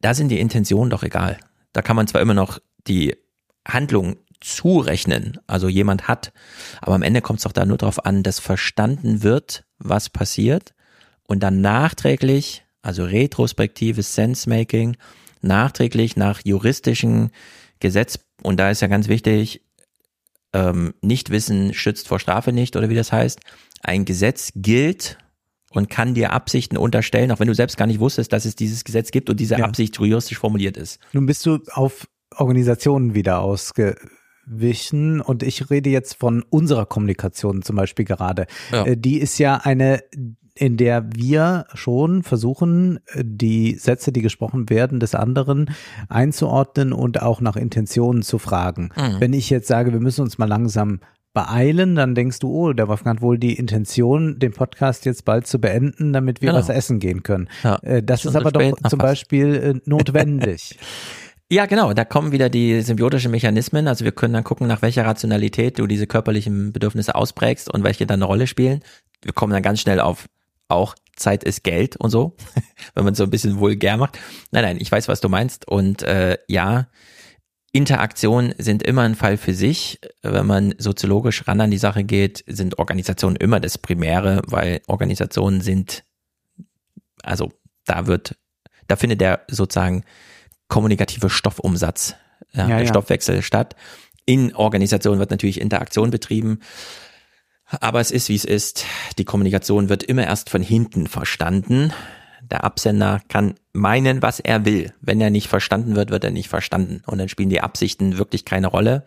da 0.00 0.14
sind 0.14 0.28
die 0.28 0.40
Intentionen 0.40 0.90
doch 0.90 1.02
egal. 1.02 1.38
Da 1.72 1.82
kann 1.82 1.96
man 1.96 2.06
zwar 2.06 2.20
immer 2.20 2.34
noch 2.34 2.58
die 2.86 3.16
Handlung 3.66 4.16
zurechnen, 4.44 5.38
also 5.46 5.68
jemand 5.68 6.06
hat, 6.06 6.32
aber 6.80 6.94
am 6.94 7.02
Ende 7.02 7.22
kommt 7.22 7.38
es 7.38 7.44
doch 7.44 7.52
da 7.52 7.64
nur 7.64 7.78
darauf 7.78 8.04
an, 8.04 8.22
dass 8.22 8.38
verstanden 8.40 9.22
wird, 9.22 9.64
was 9.78 10.10
passiert 10.10 10.74
und 11.26 11.42
dann 11.42 11.60
nachträglich, 11.60 12.64
also 12.82 13.04
retrospektives 13.04 14.14
Sense-Making, 14.14 14.96
nachträglich 15.40 16.16
nach 16.16 16.40
juristischen 16.44 17.30
Gesetz, 17.80 18.18
und 18.42 18.58
da 18.58 18.70
ist 18.70 18.82
ja 18.82 18.88
ganz 18.88 19.08
wichtig, 19.08 19.62
ähm, 20.52 20.94
Nichtwissen 21.00 21.74
schützt 21.74 22.06
vor 22.06 22.20
Strafe 22.20 22.52
nicht, 22.52 22.76
oder 22.76 22.88
wie 22.90 22.94
das 22.94 23.12
heißt. 23.12 23.40
Ein 23.82 24.04
Gesetz 24.04 24.52
gilt 24.54 25.18
und 25.70 25.90
kann 25.90 26.14
dir 26.14 26.32
Absichten 26.32 26.76
unterstellen, 26.76 27.32
auch 27.32 27.40
wenn 27.40 27.48
du 27.48 27.54
selbst 27.54 27.76
gar 27.76 27.86
nicht 27.86 27.98
wusstest, 27.98 28.32
dass 28.32 28.44
es 28.44 28.54
dieses 28.54 28.84
Gesetz 28.84 29.10
gibt 29.10 29.28
und 29.30 29.40
diese 29.40 29.56
Ja. 29.58 29.64
Absicht 29.64 29.98
juristisch 29.98 30.38
formuliert 30.38 30.76
ist. 30.76 31.00
Nun 31.12 31.26
bist 31.26 31.44
du 31.46 31.58
auf 31.72 32.06
Organisationen 32.36 33.14
wieder 33.14 33.40
ausgewichen 34.46 35.20
und 35.20 35.42
ich 35.42 35.70
rede 35.70 35.90
jetzt 35.90 36.14
von 36.14 36.42
unserer 36.50 36.86
Kommunikation 36.86 37.62
zum 37.62 37.76
Beispiel 37.76 38.04
gerade. 38.04 38.46
Ja. 38.72 38.84
Äh, 38.86 38.96
Die 38.96 39.18
ist 39.18 39.38
ja 39.38 39.56
eine, 39.62 40.00
in 40.54 40.76
der 40.76 41.06
wir 41.14 41.66
schon 41.74 42.22
versuchen, 42.22 42.98
äh, 43.12 43.22
die 43.24 43.74
Sätze, 43.74 44.12
die 44.12 44.22
gesprochen 44.22 44.70
werden, 44.70 45.00
des 45.00 45.14
anderen 45.14 45.70
einzuordnen 46.08 46.92
und 46.92 47.22
auch 47.22 47.40
nach 47.40 47.56
Intentionen 47.56 48.22
zu 48.22 48.38
fragen. 48.38 48.90
Mhm. 48.96 49.16
Wenn 49.20 49.32
ich 49.32 49.50
jetzt 49.50 49.68
sage, 49.68 49.92
wir 49.92 50.00
müssen 50.00 50.22
uns 50.22 50.38
mal 50.38 50.48
langsam 50.48 51.00
beeilen, 51.32 51.96
dann 51.96 52.14
denkst 52.14 52.38
du, 52.38 52.48
oh, 52.48 52.72
der 52.72 52.86
Wolfgang 52.86 53.16
hat 53.16 53.22
wohl 53.22 53.38
die 53.38 53.54
Intention, 53.54 54.38
den 54.38 54.52
Podcast 54.52 55.04
jetzt 55.04 55.24
bald 55.24 55.48
zu 55.48 55.60
beenden, 55.60 56.12
damit 56.12 56.40
wir 56.40 56.50
Genau. 56.50 56.60
was 56.60 56.68
essen 56.68 57.00
gehen 57.00 57.24
können. 57.24 57.48
Ja. 57.64 57.74
Äh, 57.82 58.04
Das 58.04 58.24
ist 58.24 58.36
aber 58.36 58.52
doch 58.52 58.62
zum. 58.88 58.98
Beispiel 59.00 59.80
notwendig. 59.84 60.78
Ja, 61.50 61.66
genau. 61.66 61.92
Da 61.92 62.04
kommen 62.04 62.32
wieder 62.32 62.48
die 62.48 62.80
symbiotischen 62.80 63.30
Mechanismen. 63.30 63.86
Also 63.86 64.04
wir 64.04 64.12
können 64.12 64.34
dann 64.34 64.44
gucken, 64.44 64.66
nach 64.66 64.82
welcher 64.82 65.04
Rationalität 65.04 65.78
du 65.78 65.86
diese 65.86 66.06
körperlichen 66.06 66.72
Bedürfnisse 66.72 67.14
ausprägst 67.14 67.72
und 67.72 67.84
welche 67.84 68.06
dann 68.06 68.18
eine 68.18 68.24
Rolle 68.24 68.46
spielen. 68.46 68.82
Wir 69.22 69.32
kommen 69.32 69.52
dann 69.52 69.62
ganz 69.62 69.80
schnell 69.80 70.00
auf 70.00 70.26
auch 70.68 70.94
Zeit 71.16 71.44
ist 71.44 71.62
Geld 71.62 71.96
und 71.96 72.10
so, 72.10 72.36
wenn 72.94 73.04
man 73.04 73.14
so 73.14 73.24
ein 73.24 73.30
bisschen 73.30 73.58
vulgär 73.58 73.96
macht. 73.96 74.18
Nein, 74.50 74.64
nein, 74.64 74.78
ich 74.80 74.90
weiß, 74.90 75.08
was 75.08 75.20
du 75.20 75.28
meinst. 75.28 75.68
Und 75.68 76.02
äh, 76.02 76.38
ja, 76.48 76.88
Interaktionen 77.72 78.54
sind 78.58 78.82
immer 78.82 79.02
ein 79.02 79.14
Fall 79.14 79.36
für 79.36 79.54
sich. 79.54 80.00
Wenn 80.22 80.46
man 80.46 80.74
soziologisch 80.78 81.46
ran 81.46 81.60
an 81.60 81.70
die 81.70 81.78
Sache 81.78 82.04
geht, 82.04 82.44
sind 82.46 82.78
Organisationen 82.78 83.36
immer 83.36 83.60
das 83.60 83.78
Primäre, 83.78 84.42
weil 84.46 84.80
Organisationen 84.86 85.60
sind, 85.60 86.04
also 87.22 87.52
da 87.84 88.06
wird, 88.06 88.36
da 88.86 88.96
findet 88.96 89.20
der 89.20 89.42
sozusagen 89.48 90.04
kommunikative 90.74 91.30
Stoffumsatz, 91.30 92.16
ja, 92.52 92.62
Ja, 92.62 92.76
der 92.76 92.80
ja. 92.80 92.86
Stoffwechsel 92.88 93.42
statt. 93.42 93.76
In 94.26 94.56
Organisationen 94.56 95.20
wird 95.20 95.30
natürlich 95.30 95.60
Interaktion 95.60 96.10
betrieben. 96.10 96.58
Aber 97.80 98.00
es 98.00 98.10
ist, 98.10 98.28
wie 98.28 98.34
es 98.34 98.44
ist. 98.44 98.84
Die 99.18 99.24
Kommunikation 99.24 99.88
wird 99.88 100.02
immer 100.02 100.24
erst 100.24 100.50
von 100.50 100.62
hinten 100.62 101.06
verstanden. 101.06 101.92
Der 102.42 102.64
Absender 102.64 103.20
kann 103.28 103.54
meinen, 103.72 104.20
was 104.20 104.40
er 104.40 104.64
will. 104.64 104.92
Wenn 105.00 105.20
er 105.20 105.30
nicht 105.30 105.46
verstanden 105.46 105.94
wird, 105.94 106.10
wird 106.10 106.24
er 106.24 106.32
nicht 106.32 106.48
verstanden. 106.48 107.02
Und 107.06 107.18
dann 107.18 107.28
spielen 107.28 107.50
die 107.50 107.60
Absichten 107.60 108.18
wirklich 108.18 108.44
keine 108.44 108.66
Rolle. 108.66 109.06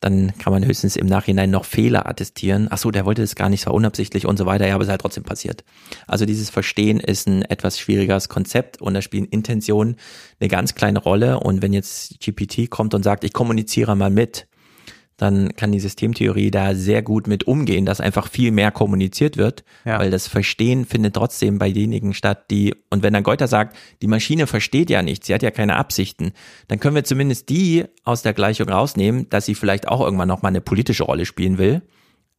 Dann 0.00 0.36
kann 0.38 0.52
man 0.52 0.64
höchstens 0.64 0.96
im 0.96 1.06
Nachhinein 1.06 1.50
noch 1.50 1.64
Fehler 1.64 2.06
attestieren. 2.06 2.68
Ach 2.70 2.78
so, 2.78 2.90
der 2.90 3.06
wollte 3.06 3.22
das 3.22 3.34
gar 3.34 3.48
nicht, 3.48 3.66
war 3.66 3.72
unabsichtlich 3.74 4.26
und 4.26 4.36
so 4.36 4.44
weiter. 4.44 4.66
Ja, 4.66 4.74
aber 4.74 4.82
es 4.82 4.88
ist 4.88 4.90
halt 4.90 5.00
trotzdem 5.00 5.24
passiert. 5.24 5.64
Also 6.06 6.26
dieses 6.26 6.50
Verstehen 6.50 7.00
ist 7.00 7.26
ein 7.26 7.42
etwas 7.42 7.78
schwierigeres 7.78 8.28
Konzept 8.28 8.82
und 8.82 8.92
da 8.94 9.00
spielen 9.00 9.24
Intentionen 9.24 9.96
eine 10.38 10.48
ganz 10.48 10.74
kleine 10.74 10.98
Rolle. 10.98 11.40
Und 11.40 11.62
wenn 11.62 11.72
jetzt 11.72 12.20
GPT 12.20 12.68
kommt 12.68 12.92
und 12.92 13.02
sagt, 13.02 13.24
ich 13.24 13.32
kommuniziere 13.32 13.96
mal 13.96 14.10
mit, 14.10 14.46
dann 15.16 15.56
kann 15.56 15.72
die 15.72 15.80
Systemtheorie 15.80 16.50
da 16.50 16.74
sehr 16.74 17.00
gut 17.02 17.26
mit 17.26 17.44
umgehen, 17.44 17.86
dass 17.86 18.00
einfach 18.00 18.28
viel 18.28 18.50
mehr 18.50 18.70
kommuniziert 18.70 19.36
wird, 19.36 19.64
Ja. 19.84 19.98
weil 19.98 20.10
das 20.10 20.28
Verstehen 20.28 20.84
findet 20.84 21.14
trotzdem 21.14 21.58
bei 21.58 21.70
denjenigen 21.72 22.12
statt, 22.12 22.50
die, 22.50 22.74
und 22.90 23.02
wenn 23.02 23.14
dann 23.14 23.22
Goethe 23.22 23.48
sagt, 23.48 23.76
die 24.02 24.08
Maschine 24.08 24.46
versteht 24.46 24.90
ja 24.90 25.02
nichts, 25.02 25.26
sie 25.26 25.34
hat 25.34 25.42
ja 25.42 25.50
keine 25.50 25.76
Absichten, 25.76 26.32
dann 26.68 26.80
können 26.80 26.94
wir 26.96 27.04
zumindest 27.04 27.48
die 27.48 27.84
aus 28.04 28.22
der 28.22 28.34
Gleichung 28.34 28.68
rausnehmen, 28.68 29.28
dass 29.30 29.46
sie 29.46 29.54
vielleicht 29.54 29.88
auch 29.88 30.00
irgendwann 30.02 30.28
nochmal 30.28 30.50
eine 30.50 30.60
politische 30.60 31.04
Rolle 31.04 31.24
spielen 31.24 31.56
will. 31.58 31.82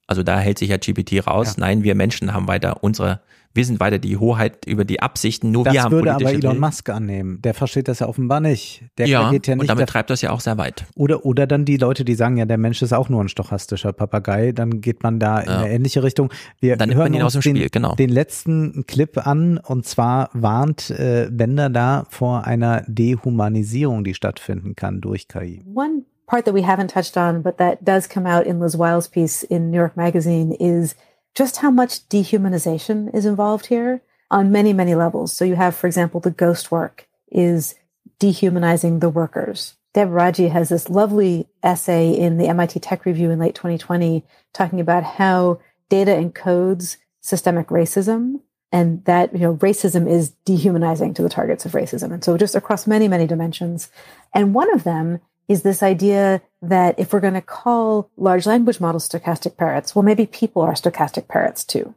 Also 0.06 0.24
da 0.24 0.40
hält 0.40 0.58
sich 0.60 0.70
ja 0.70 0.78
GPT 0.78 1.26
raus. 1.28 1.58
Nein, 1.58 1.84
wir 1.84 1.94
Menschen 1.96 2.34
haben 2.34 2.48
weiter 2.48 2.82
unsere, 2.84 3.22
wir 3.58 3.66
sind 3.66 3.82
weiter 3.82 4.00
die 4.00 4.16
Hoheit 4.18 4.66
über 4.66 4.86
die 4.86 5.02
Absichten, 5.02 5.52
nur 5.52 5.66
Das 5.66 5.74
wir 5.74 5.84
haben 5.84 5.92
würde 5.92 6.12
aber 6.12 6.20
politische 6.20 6.40
Elon 6.48 6.52
Willen. 6.54 6.62
Musk 6.62 6.90
annehmen. 6.90 7.42
Der 7.42 7.54
versteht 7.54 7.90
das 7.90 8.00
ja 8.00 8.08
offenbar 8.08 8.40
nicht. 8.40 8.86
Der 8.98 9.08
ja, 9.08 9.30
geht 9.30 9.48
ja 9.48 9.56
nicht 9.56 9.64
und 9.64 9.70
damit 9.70 9.90
treibt 9.90 10.10
das 10.10 10.22
ja 10.22 10.32
auch 10.32 10.40
sehr 10.40 10.58
weit. 10.58 10.86
Oder, 10.96 11.26
oder 11.26 11.46
dann 11.48 11.66
die 11.66 11.76
Leute, 11.78 12.06
die 12.06 12.16
sagen, 12.16 12.38
ja, 12.38 12.46
der 12.46 12.58
Mensch 12.58 12.82
ist 12.82 12.94
auch 12.94 13.10
nur 13.10 13.22
ein 13.22 13.28
stochastischer 13.28 13.92
Papagei, 13.92 14.54
dann 14.54 14.80
geht 14.80 15.04
man 15.04 15.20
da 15.20 15.40
in 15.40 15.50
Ja. 15.50 15.58
eine 15.58 15.72
ähnliche 15.72 16.04
Richtung. 16.04 16.32
Wir 16.62 16.78
Dann 16.78 16.90
nimmt 16.90 17.00
hören 17.00 17.12
man 17.12 17.20
ihn 17.22 17.26
aus 17.26 17.34
dem 17.34 17.42
den, 17.42 17.56
Spiel, 17.58 17.70
genau. 17.70 17.96
den 17.96 18.10
letzten 18.10 18.86
Clip 18.88 19.18
an 19.28 19.58
und 19.58 19.86
zwar 19.86 20.30
warnt 20.34 20.90
äh, 20.92 21.28
Bender 21.32 21.70
da 21.70 22.06
vor 22.10 22.46
einer 22.46 22.84
Dehumanisierung, 22.88 24.04
die 24.04 24.14
stattfinden 24.14 24.76
kann 24.76 25.02
durch 25.02 25.28
KI. 25.28 25.62
One 25.74 26.04
part 26.28 26.46
that 26.46 26.54
we 26.54 26.62
haven't 26.62 26.90
touched 26.94 27.18
on, 27.18 27.42
but 27.42 27.58
that 27.58 27.80
does 27.82 28.08
come 28.08 28.28
out 28.32 28.46
in 28.46 28.60
Liz 28.60 28.78
Wiles' 28.78 29.10
piece 29.10 29.44
in 29.44 29.72
New 29.72 29.78
York 29.78 29.96
Magazine 29.98 30.54
is 30.54 30.96
just 31.38 31.58
how 31.58 31.70
much 31.70 32.00
dehumanization 32.10 33.14
is 33.14 33.24
involved 33.24 33.68
here 33.68 34.02
on 34.32 34.52
many, 34.52 34.74
many 34.74 34.96
levels. 34.96 35.32
So 35.32 35.46
you 35.46 35.54
have, 35.54 35.76
for 35.76 35.86
example, 35.86 36.20
the 36.20 36.32
ghost 36.32 36.72
work 36.72 37.08
is 37.32 37.76
dehumanizing 38.18 39.00
the 39.00 39.10
workers. 39.10 39.76
Deb 39.94 40.10
Raji 40.10 40.48
has 40.48 40.70
this 40.70 40.90
lovely 40.90 41.48
essay 41.62 42.12
in 42.12 42.38
the 42.38 42.48
MIT 42.48 42.80
Tech 42.80 43.06
Review 43.06 43.30
in 43.30 43.38
late 43.38 43.54
2020 43.54 44.26
talking 44.52 44.80
about 44.80 45.04
how 45.04 45.60
data 45.90 46.12
encodes 46.12 46.98
systemic 47.22 47.68
racism 47.68 48.42
and 48.72 49.06
that 49.06 49.32
you 49.32 49.40
know 49.40 49.58
racism 49.58 50.10
is 50.10 50.30
dehumanizing 50.44 51.14
to 51.14 51.22
the 51.22 51.30
targets 51.30 51.66
of 51.66 51.74
racism 51.74 52.12
and 52.12 52.24
so 52.24 52.38
just 52.38 52.56
across 52.56 52.86
many 52.86 53.08
many 53.08 53.26
dimensions 53.26 53.90
and 54.34 54.54
one 54.54 54.74
of 54.74 54.84
them 54.84 55.20
is 55.48 55.62
this 55.62 55.82
idea 55.82 56.42
that 56.62 57.00
if 57.00 57.14
we're 57.14 57.20
going 57.20 57.34
to 57.34 57.42
call 57.42 58.10
large 58.18 58.46
language 58.46 58.80
models 58.80 59.08
stochastic 59.08 59.58
parrots 59.58 59.96
well 59.96 60.04
maybe 60.04 60.26
people 60.26 60.62
are 60.62 60.74
stochastic 60.74 61.28
parrots 61.28 61.64
too 61.64 61.94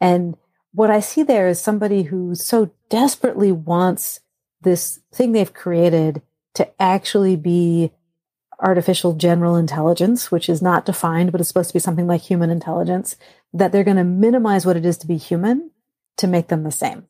and 0.00 0.36
what 0.72 0.90
i 0.90 1.00
see 1.00 1.22
there 1.22 1.48
is 1.48 1.60
somebody 1.60 2.04
who 2.04 2.34
so 2.34 2.70
desperately 2.88 3.52
wants 3.52 4.20
this 4.62 5.00
thing 5.12 5.32
they've 5.32 5.54
created 5.54 6.22
to 6.54 6.68
actually 6.82 7.36
be 7.36 7.92
artificial 8.60 9.14
general 9.14 9.56
intelligence, 9.56 10.30
which 10.30 10.48
is 10.48 10.60
not 10.60 10.84
defined, 10.84 11.32
but 11.32 11.40
is 11.40 11.48
supposed 11.48 11.70
to 11.70 11.74
be 11.74 11.78
something 11.78 12.06
like 12.06 12.20
human 12.20 12.50
intelligence, 12.50 13.16
that 13.52 13.72
they're 13.72 13.84
going 13.84 13.96
to 13.96 14.04
minimize 14.04 14.66
what 14.66 14.76
it 14.76 14.84
is 14.84 14.98
to 14.98 15.06
be 15.06 15.16
human 15.16 15.70
to 16.16 16.26
make 16.26 16.48
them 16.48 16.64
the 16.64 16.72
same. 16.72 17.06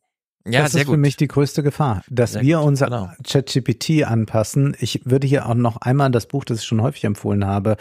Ja, 0.50 0.62
das 0.62 0.74
ist 0.74 0.80
für 0.82 0.86
gut. 0.92 0.98
mich 0.98 1.16
die 1.16 1.28
größte 1.28 1.62
Gefahr, 1.62 2.02
dass 2.10 2.32
Sehr 2.32 2.42
wir 2.42 2.58
gut, 2.58 2.66
unser 2.66 2.86
genau. 2.86 3.10
ChatGPT 3.24 4.04
anpassen. 4.04 4.76
Ich 4.80 5.02
würde 5.04 5.26
hier 5.26 5.46
auch 5.46 5.54
noch 5.54 5.78
einmal 5.78 6.10
das 6.10 6.26
Buch, 6.26 6.44
das 6.44 6.60
ich 6.60 6.64
schon 6.64 6.82
häufig 6.82 7.04
empfohlen 7.04 7.46
habe, 7.46 7.76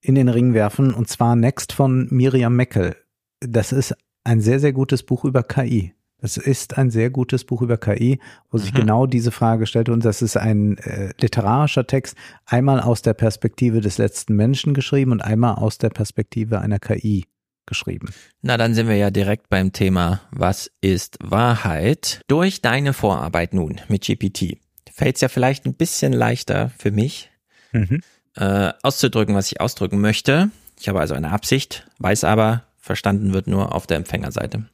in 0.00 0.14
den 0.14 0.28
Ring 0.28 0.54
werfen, 0.54 0.92
und 0.94 1.08
zwar 1.08 1.36
Next 1.36 1.72
von 1.72 2.06
Miriam 2.10 2.54
Meckel. 2.54 2.96
Das 3.40 3.72
ist 3.72 3.94
ein 4.24 4.40
sehr, 4.40 4.60
sehr 4.60 4.72
gutes 4.72 5.02
Buch 5.02 5.24
über 5.24 5.42
KI. 5.42 5.92
Das 6.18 6.38
ist 6.38 6.78
ein 6.78 6.90
sehr 6.90 7.10
gutes 7.10 7.44
Buch 7.44 7.60
über 7.60 7.76
KI, 7.76 8.18
wo 8.50 8.56
sich 8.58 8.72
Mhm. 8.72 8.78
genau 8.78 9.06
diese 9.06 9.30
Frage 9.30 9.66
stellt. 9.66 9.90
Und 9.90 10.04
das 10.04 10.22
ist 10.22 10.36
ein 10.36 10.78
äh, 10.78 11.12
literarischer 11.20 11.86
Text, 11.86 12.16
einmal 12.46 12.80
aus 12.80 13.02
der 13.02 13.12
Perspektive 13.14 13.80
des 13.80 13.98
letzten 13.98 14.34
Menschen 14.34 14.72
geschrieben 14.72 15.12
und 15.12 15.20
einmal 15.22 15.56
aus 15.56 15.76
der 15.78 15.90
Perspektive 15.90 16.60
einer 16.60 16.78
KI 16.78 17.26
geschrieben. 17.66 18.08
Na, 18.42 18.56
dann 18.56 18.74
sind 18.74 18.88
wir 18.88 18.96
ja 18.96 19.10
direkt 19.10 19.48
beim 19.48 19.72
Thema, 19.72 20.20
was 20.30 20.70
ist 20.80 21.18
Wahrheit? 21.20 22.20
Durch 22.28 22.62
deine 22.62 22.92
Vorarbeit 22.92 23.54
nun 23.54 23.80
mit 23.88 24.04
GPT 24.04 24.58
fällt 24.92 25.16
es 25.16 25.20
ja 25.20 25.28
vielleicht 25.28 25.66
ein 25.66 25.74
bisschen 25.74 26.12
leichter 26.12 26.70
für 26.78 26.90
mich, 26.90 27.30
Mhm. 27.72 28.00
äh, 28.36 28.72
auszudrücken, 28.82 29.34
was 29.34 29.50
ich 29.52 29.60
ausdrücken 29.60 30.00
möchte. 30.00 30.50
Ich 30.80 30.88
habe 30.88 31.00
also 31.00 31.14
eine 31.14 31.30
Absicht, 31.32 31.86
weiß 31.98 32.24
aber, 32.24 32.64
verstanden 32.78 33.32
wird 33.34 33.46
nur 33.46 33.74
auf 33.74 33.86
der 33.86 33.96
Empfängerseite. 33.98 34.66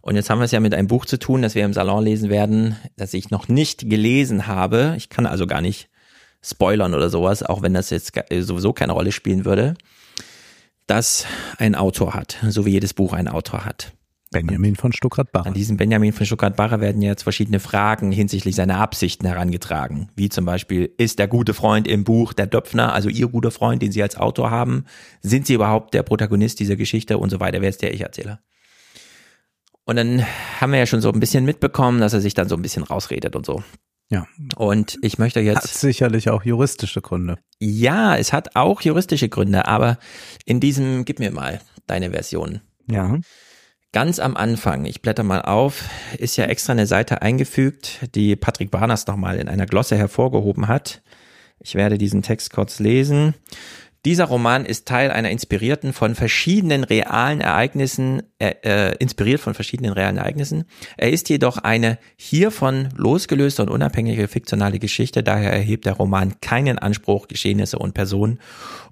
Und 0.00 0.16
jetzt 0.16 0.28
haben 0.28 0.38
wir 0.38 0.44
es 0.44 0.50
ja 0.52 0.60
mit 0.60 0.74
einem 0.74 0.86
Buch 0.88 1.06
zu 1.06 1.18
tun, 1.18 1.40
das 1.42 1.54
wir 1.54 1.64
im 1.64 1.72
Salon 1.72 2.04
lesen 2.04 2.28
werden, 2.28 2.76
das 2.96 3.14
ich 3.14 3.30
noch 3.30 3.48
nicht 3.48 3.88
gelesen 3.88 4.46
habe. 4.46 4.94
Ich 4.98 5.08
kann 5.08 5.24
also 5.26 5.46
gar 5.46 5.62
nicht 5.62 5.88
spoilern 6.42 6.92
oder 6.92 7.08
sowas, 7.08 7.42
auch 7.42 7.62
wenn 7.62 7.72
das 7.72 7.88
jetzt 7.90 8.12
ga- 8.12 8.24
sowieso 8.42 8.74
keine 8.74 8.92
Rolle 8.92 9.12
spielen 9.12 9.46
würde, 9.46 9.74
das 10.86 11.26
ein 11.58 11.74
Autor 11.74 12.14
hat, 12.14 12.38
so 12.48 12.66
wie 12.66 12.70
jedes 12.70 12.94
Buch 12.94 13.12
einen 13.12 13.28
Autor 13.28 13.64
hat. 13.64 13.92
Benjamin 14.30 14.74
von 14.74 14.92
Stuckrad-Barre. 14.92 15.46
An 15.46 15.54
diesem 15.54 15.76
Benjamin 15.76 16.12
von 16.12 16.26
Stuckrad-Barre 16.26 16.80
werden 16.80 17.02
jetzt 17.02 17.22
verschiedene 17.22 17.60
Fragen 17.60 18.10
hinsichtlich 18.10 18.56
seiner 18.56 18.78
Absichten 18.78 19.26
herangetragen. 19.26 20.10
Wie 20.16 20.28
zum 20.28 20.44
Beispiel, 20.44 20.92
ist 20.98 21.20
der 21.20 21.28
gute 21.28 21.54
Freund 21.54 21.86
im 21.86 22.02
Buch 22.02 22.32
der 22.32 22.46
Döpfner, 22.46 22.92
also 22.92 23.08
Ihr 23.08 23.28
guter 23.28 23.52
Freund, 23.52 23.80
den 23.80 23.92
Sie 23.92 24.02
als 24.02 24.16
Autor 24.16 24.50
haben? 24.50 24.86
Sind 25.22 25.46
Sie 25.46 25.54
überhaupt 25.54 25.94
der 25.94 26.02
Protagonist 26.02 26.58
dieser 26.58 26.74
Geschichte 26.74 27.18
und 27.18 27.30
so 27.30 27.38
weiter? 27.38 27.60
Wer 27.60 27.68
ist 27.68 27.82
der 27.82 27.94
Ich-Erzähler? 27.94 28.40
Und 29.84 29.96
dann 29.96 30.26
haben 30.60 30.72
wir 30.72 30.80
ja 30.80 30.86
schon 30.86 31.00
so 31.00 31.12
ein 31.12 31.20
bisschen 31.20 31.44
mitbekommen, 31.44 32.00
dass 32.00 32.12
er 32.12 32.20
sich 32.20 32.34
dann 32.34 32.48
so 32.48 32.56
ein 32.56 32.62
bisschen 32.62 32.82
rausredet 32.82 33.36
und 33.36 33.46
so. 33.46 33.62
Ja. 34.10 34.26
Und 34.56 34.98
ich 35.02 35.18
möchte 35.18 35.40
Hat 35.40 35.46
jetzt 35.46 35.80
sicherlich 35.80 36.30
auch 36.30 36.44
juristische 36.44 37.00
Gründe. 37.00 37.38
ja, 37.58 38.16
es 38.16 38.32
hat 38.32 38.54
auch 38.56 38.82
juristische 38.82 39.28
Gründe, 39.28 39.66
aber 39.66 39.98
in 40.44 40.60
diesem, 40.60 41.04
gib 41.04 41.18
mir 41.18 41.30
mal 41.30 41.60
deine 41.86 42.10
Version. 42.10 42.60
Ja. 42.90 43.18
Ganz 43.92 44.18
am 44.18 44.36
Anfang, 44.36 44.84
ich 44.86 45.02
blätter 45.02 45.22
mal 45.22 45.42
auf, 45.42 45.84
ist 46.18 46.36
ja 46.36 46.46
extra 46.46 46.72
eine 46.72 46.86
Seite 46.86 47.22
eingefügt, 47.22 48.08
die 48.14 48.34
Patrick 48.34 48.70
Barners 48.70 49.06
nochmal 49.06 49.38
in 49.38 49.48
einer 49.48 49.66
Glosse 49.66 49.96
hervorgehoben 49.96 50.66
hat. 50.68 51.02
Ich 51.60 51.76
werde 51.76 51.96
diesen 51.96 52.22
Text 52.22 52.52
kurz 52.52 52.80
lesen. 52.80 53.34
Dieser 54.04 54.26
Roman 54.26 54.66
ist 54.66 54.86
Teil 54.86 55.10
einer 55.10 55.30
inspirierten 55.30 55.94
von 55.94 56.14
verschiedenen 56.14 56.84
realen 56.84 57.40
Ereignissen, 57.40 58.22
äh, 58.38 58.54
äh, 58.62 58.96
inspiriert 58.98 59.40
von 59.40 59.54
verschiedenen 59.54 59.92
realen 59.92 60.18
Ereignissen. 60.18 60.64
Er 60.98 61.10
ist 61.10 61.30
jedoch 61.30 61.56
eine 61.56 61.98
hiervon 62.16 62.90
losgelöste 62.96 63.62
und 63.62 63.70
unabhängige 63.70 64.28
fiktionale 64.28 64.78
Geschichte, 64.78 65.22
daher 65.22 65.52
erhebt 65.52 65.86
der 65.86 65.94
Roman 65.94 66.38
keinen 66.42 66.78
Anspruch, 66.78 67.28
Geschehnisse 67.28 67.78
und 67.78 67.94
Personen 67.94 68.40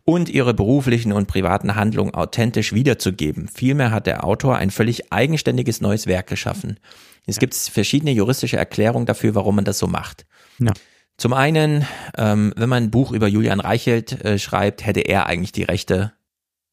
und 0.05 0.31
ihre 0.31 0.55
beruflichen 0.55 1.13
und 1.13 1.29
privaten 1.29 1.75
Handlungen 1.75 2.15
authentisch 2.15 2.73
wiederzugeben. 2.73 3.49
Vielmehr 3.49 3.91
hat 3.91 4.07
der 4.07 4.25
Autor 4.25 4.57
ein 4.57 4.71
völlig 4.71 5.13
eigenständiges 5.13 5.83
neues 5.83 6.07
Werk 6.07 6.27
geschaffen. 6.27 6.81
Es 7.27 7.39
gibt 7.39 7.55
verschiedene 7.55 8.13
juristische 8.13 8.57
Erklärungen 8.57 9.07
dafür, 9.07 9.35
warum 9.35 9.57
man 9.57 9.65
das 9.67 9.79
so 9.79 9.87
macht. 9.87 10.25
Ja. 10.59 10.73
Zum 11.23 11.35
einen, 11.35 11.87
ähm, 12.19 12.53
wenn 12.57 12.69
man 12.69 12.83
ein 12.83 12.91
Buch 12.91 13.13
über 13.13 13.29
Julian 13.29 13.61
Reichelt 13.61 14.25
äh, 14.25 14.41
schreibt, 14.41 14.85
hätte 14.85 15.03
er 15.03 15.27
eigentlich 15.27 15.53
die 15.53 15.63
Rechte 15.63 16.15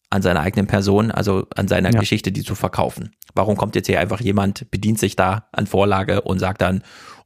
an 0.09 0.23
seiner 0.23 0.39
eigenen 0.39 0.65
Person, 0.65 1.11
also 1.11 1.45
an 1.55 1.67
seiner 1.67 1.93
Ja. 1.93 1.99
Geschichte, 1.99 2.31
die 2.31 2.41
zu 2.41 2.55
verkaufen. 2.55 3.11
Warum 3.35 3.57
kommt 3.57 3.75
jetzt 3.75 3.85
hier 3.85 3.99
einfach 3.99 4.19
jemand, 4.21 4.71
bedient 4.71 4.97
sich 4.97 5.15
da 5.15 5.49
an 5.51 5.67
Vorlage 5.67 6.21
und 6.21 6.39
sagt 6.39 6.63
dann, 6.63 6.81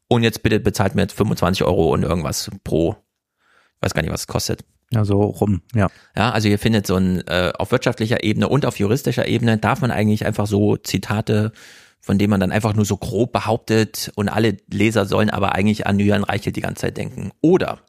und 0.09 0.23
jetzt 0.23 0.43
bitte 0.43 0.59
bezahlt 0.59 0.95
mir 0.95 1.03
jetzt 1.03 1.13
25 1.13 1.63
Euro 1.63 1.93
und 1.93 2.03
irgendwas 2.03 2.51
pro, 2.65 2.97
weiß 3.79 3.93
gar 3.93 4.01
nicht, 4.01 4.11
was 4.11 4.23
es 4.23 4.27
kostet. 4.27 4.65
Ja, 4.91 5.05
so 5.05 5.21
rum, 5.21 5.61
ja. 5.73 5.87
Ja, 6.17 6.31
also 6.31 6.49
ihr 6.49 6.59
findet 6.59 6.85
so 6.85 6.97
ein, 6.97 7.25
äh, 7.27 7.53
auf 7.57 7.71
wirtschaftlicher 7.71 8.21
Ebene 8.21 8.49
und 8.49 8.65
auf 8.65 8.77
juristischer 8.79 9.29
Ebene 9.29 9.57
darf 9.57 9.79
man 9.79 9.91
eigentlich 9.91 10.25
einfach 10.25 10.45
so 10.45 10.75
Zitate, 10.75 11.53
von 12.03 12.17
denen 12.17 12.31
man 12.31 12.41
dann 12.41 12.51
einfach 12.51 12.73
nur 12.73 12.83
so 12.83 12.97
grob 12.97 13.31
behauptet 13.31 14.11
und 14.15 14.27
alle 14.27 14.57
Leser 14.69 15.05
sollen 15.05 15.29
aber 15.29 15.55
eigentlich 15.55 15.87
an 15.87 15.97
Julian 15.97 16.25
Reichelt 16.25 16.57
die 16.57 16.61
ganze 16.61 16.81
Zeit 16.81 16.97
denken. 16.97 17.31
Oder, 17.39 17.79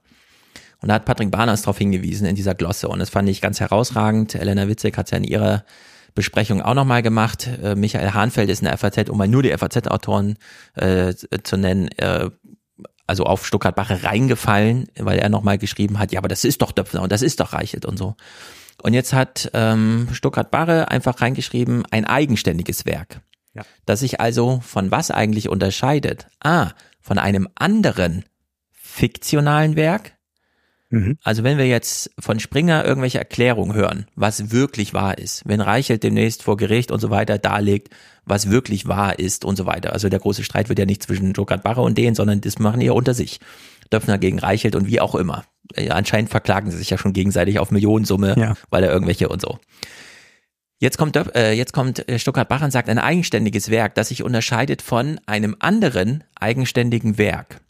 und 0.81 0.89
da 0.89 0.95
hat 0.95 1.05
Patrick 1.05 1.33
Barners 1.33 1.63
darauf 1.63 1.79
hingewiesen 1.79 2.25
in 2.25 2.37
dieser 2.37 2.55
Glosse 2.55 2.89
und 2.89 3.01
das 3.01 3.11
fand 3.11 3.29
ich 3.29 3.41
ganz 3.41 3.59
herausragend. 3.59 4.37
Elena 4.37 4.69
Witzek 4.69 4.97
hat 4.97 5.07
es 5.07 5.11
ja 5.11 5.19
in 5.19 5.25
ihrer 5.25 5.65
Besprechung 6.15 6.63
auch 6.63 6.75
nochmal 6.75 7.03
gemacht. 7.03 7.49
Äh, 7.61 7.75
Michael 7.75 8.13
Hahnfeld 8.13 8.49
ist 8.51 8.63
in 8.63 8.69
der 8.69 8.79
FAZ, 8.79 9.11
um 9.11 9.19
mal 9.19 9.27
nur 9.27 9.43
die 9.43 9.51
FAZ-Autoren 9.51 10.37
äh, 10.75 11.13
zu 11.43 11.57
nennen, 11.57 11.89
äh, 11.97 12.31
also 13.09 13.25
auf 13.25 13.45
Stuttgart 13.45 13.75
Bache 13.75 14.05
reingefallen, 14.05 14.87
weil 14.97 15.19
er 15.19 15.29
nochmal 15.29 15.59
geschrieben 15.59 15.99
hat, 15.99 16.13
ja, 16.13 16.21
aber 16.21 16.29
das 16.29 16.45
ist 16.45 16.63
doch 16.63 16.71
Döpfner 16.71 17.03
und 17.03 17.11
das 17.11 17.21
ist 17.21 17.41
doch 17.41 17.53
Reichelt 17.53 17.85
und 17.85 17.99
so. 17.99 18.15
Und 18.81 18.95
jetzt 18.95 19.13
hat 19.13 19.51
ähm, 19.55 20.09
Stuttgart 20.13 20.53
Barre 20.53 20.89
einfach 20.89 21.21
reingeschrieben, 21.21 21.85
ein 21.91 22.05
eigenständiges 22.05 22.87
Werk. 22.87 23.21
Ja. 23.55 23.63
Das 23.87 24.01
sich 24.01 24.21
also 24.21 24.61
von 24.65 24.91
was 24.91 25.11
eigentlich 25.11 25.49
unterscheidet? 25.49 26.27
Ah, 26.41 26.73
von 27.01 27.19
einem 27.19 27.49
anderen 27.55 28.25
fiktionalen 28.73 29.77
Werk. 29.77 30.13
Mhm. 30.91 31.19
Also 31.25 31.43
wenn 31.43 31.59
wir 31.59 31.67
jetzt 31.67 32.11
von 32.19 32.39
Springer 32.39 32.85
irgendwelche 32.85 33.19
Erklärungen 33.19 33.75
hören, 33.75 34.07
was 34.15 34.53
wirklich 34.53 34.95
wahr 34.95 35.19
ist, 35.19 35.43
wenn 35.45 35.61
Reichelt 35.61 36.03
demnächst 36.03 36.43
vor 36.45 36.57
Gericht 36.57 36.91
und 36.91 37.01
so 37.01 37.11
weiter 37.11 37.39
darlegt, 37.39 37.89
was 38.25 38.51
wirklich 38.51 38.87
wahr 38.87 39.19
ist 39.19 39.45
und 39.45 39.57
so 39.57 39.67
weiter. 39.67 39.93
Also 39.93 40.09
der 40.09 40.21
große 40.21 40.45
Streit 40.45 40.69
wird 40.69 40.79
ja 40.79 40.87
nicht 40.87 41.03
zwischen 41.03 41.31
Stuttgart 41.31 41.63
Barre 41.63 41.83
und 41.83 41.99
denen, 41.99 42.15
sondern 42.15 42.41
das 42.41 42.59
machen 42.59 42.81
die 42.81 42.87
ja 42.87 42.93
unter 42.93 43.15
sich. 43.15 43.41
Döpfner 43.93 44.19
gegen 44.19 44.39
Reichelt 44.39 44.77
und 44.77 44.87
wie 44.87 45.01
auch 45.01 45.15
immer. 45.15 45.45
Äh, 45.75 45.91
Anscheinend 45.91 46.31
verklagen 46.31 46.71
sie 46.71 46.79
sich 46.79 46.91
ja 46.91 46.99
schon 46.99 47.13
gegenseitig 47.13 47.59
auf 47.59 47.71
Millionensumme, 47.71 48.35
Ja. 48.39 48.55
weil 48.71 48.85
er 48.85 48.91
irgendwelche 48.93 49.29
und 49.29 49.41
so. 49.43 49.59
Jetzt 50.85 50.99
kommt, 50.99 51.17
äh, 51.17 51.53
jetzt 51.53 51.73
kommt 51.73 52.07
äh, 52.11 52.19
Stuttgart 52.19 52.47
Bach 52.47 52.61
und 52.61 52.71
sagt, 52.71 52.91
ein 52.91 52.99
eigenständiges 52.99 53.71
Werk, 53.71 53.95
das 53.95 54.09
sich 54.09 54.23
unterscheidet 54.23 54.83
von 54.83 55.19
einem 55.25 55.57
anderen 55.59 56.25
eigenständigen 56.39 57.17
Werk, 57.17 57.63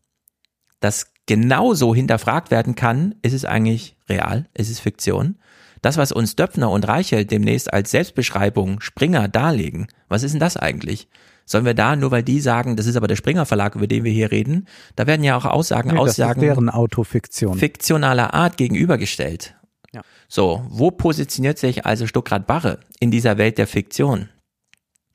das 0.80 1.12
genauso 1.24 1.94
hinterfragt 1.94 2.50
werden 2.50 2.74
kann, 2.74 3.14
ist 3.22 3.32
es 3.32 3.44
eigentlich 3.44 3.97
real, 4.08 4.48
ist 4.52 4.68
es 4.68 4.80
Fiktion? 4.80 5.36
Das, 5.80 5.97
was 5.97 6.10
uns 6.10 6.34
Döpfner 6.34 6.72
und 6.72 6.88
Reichelt 6.88 7.30
demnächst 7.30 7.72
als 7.72 7.92
Selbstbeschreibung 7.92 8.80
Springer 8.80 9.28
darlegen, 9.28 9.86
was 10.08 10.24
ist 10.24 10.32
denn 10.32 10.40
das 10.40 10.56
eigentlich? 10.56 11.06
Sollen 11.44 11.66
wir 11.66 11.74
da, 11.74 11.94
nur 11.94 12.10
weil 12.10 12.24
die 12.24 12.40
sagen, 12.40 12.74
das 12.74 12.86
ist 12.86 12.97
aber 12.97 13.06
der 13.06 13.14
Springer 13.14 13.47
Verlag, 13.47 13.76
über 13.76 13.86
den 13.86 14.02
wir 14.02 14.10
hier 14.10 14.32
reden, 14.32 14.66
da 14.97 15.06
werden 15.06 15.22
ja 15.22 15.36
auch 15.36 15.44
Aussagen, 15.44 15.92
Nee, 15.92 15.98
Aussagen 15.98 16.40
deren 16.40 16.68
Autofiktion. 16.68 17.58
fiktionaler 17.58 18.34
Art 18.34 18.56
gegenübergestellt. 18.56 19.54
Ja. 19.94 20.02
So, 20.28 20.64
wo 20.68 20.90
positioniert 20.90 21.58
sich 21.58 21.86
also 21.86 22.06
Stuckrad 22.06 22.46
Barre 22.46 22.80
in 23.00 23.10
dieser 23.10 23.38
Welt 23.38 23.58
der 23.58 23.66
Fiktion? 23.66 24.28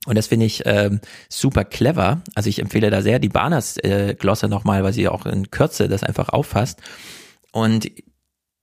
Und 0.06 0.18
das 0.18 0.28
finde 0.28 0.46
ich 0.46 0.64
ähm, 0.66 1.02
super 1.28 1.66
clever. 1.66 2.22
Also 2.34 2.50
ich 2.50 2.60
empfehle 2.60 2.90
da 2.90 3.02
sehr 3.02 3.20
die 3.20 3.30
Barners 3.30 3.78
äh, 3.78 4.16
nochmal, 4.48 4.84
weil 4.84 4.94
sie 4.94 5.10
auch 5.10 5.26
in 5.26 5.52
Kürze 5.52 5.90
das 5.90 6.04
einfach 6.04 6.30
auffasst. 6.30 6.82
Und 7.52 7.92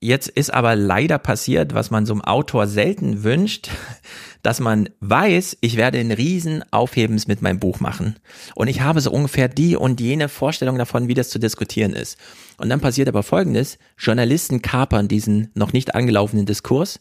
jetzt 0.01 0.29
ist 0.29 0.53
aber 0.53 0.77
leider 0.77 1.19
passiert, 1.19 1.75
was 1.75 1.91
man 1.91 2.07
so 2.07 2.15
einem 2.15 2.23
Autor 2.23 2.67
selten 2.67 3.25
wünscht, 3.25 3.71
dass 4.43 4.61
man 4.61 4.89
weiß, 5.01 5.59
ich 5.61 5.77
werde 5.77 5.99
einen 5.99 6.12
riesen 6.12 6.65
Aufhebens 6.73 7.27
mit 7.27 7.43
meinem 7.43 7.59
Buch 7.59 7.81
machen. 7.81 8.17
Und 8.55 8.69
ich 8.69 8.81
habe 8.81 9.01
so 9.01 9.11
ungefähr 9.11 9.49
die 9.49 9.77
und 9.77 10.01
jene 10.01 10.29
Vorstellung 10.29 10.79
davon, 10.79 11.09
wie 11.09 11.15
das 11.15 11.31
zu 11.31 11.39
diskutieren 11.39 11.93
ist. 11.93 12.19
Und 12.59 12.69
dann 12.69 12.81
passiert 12.81 13.09
aber 13.09 13.23
Folgendes. 13.23 13.79
Journalisten 13.99 14.62
kapern 14.62 15.09
diesen 15.09 15.51
noch 15.55 15.73
nicht 15.73 15.95
angelaufenen 15.95 16.47
Diskurs, 16.47 17.01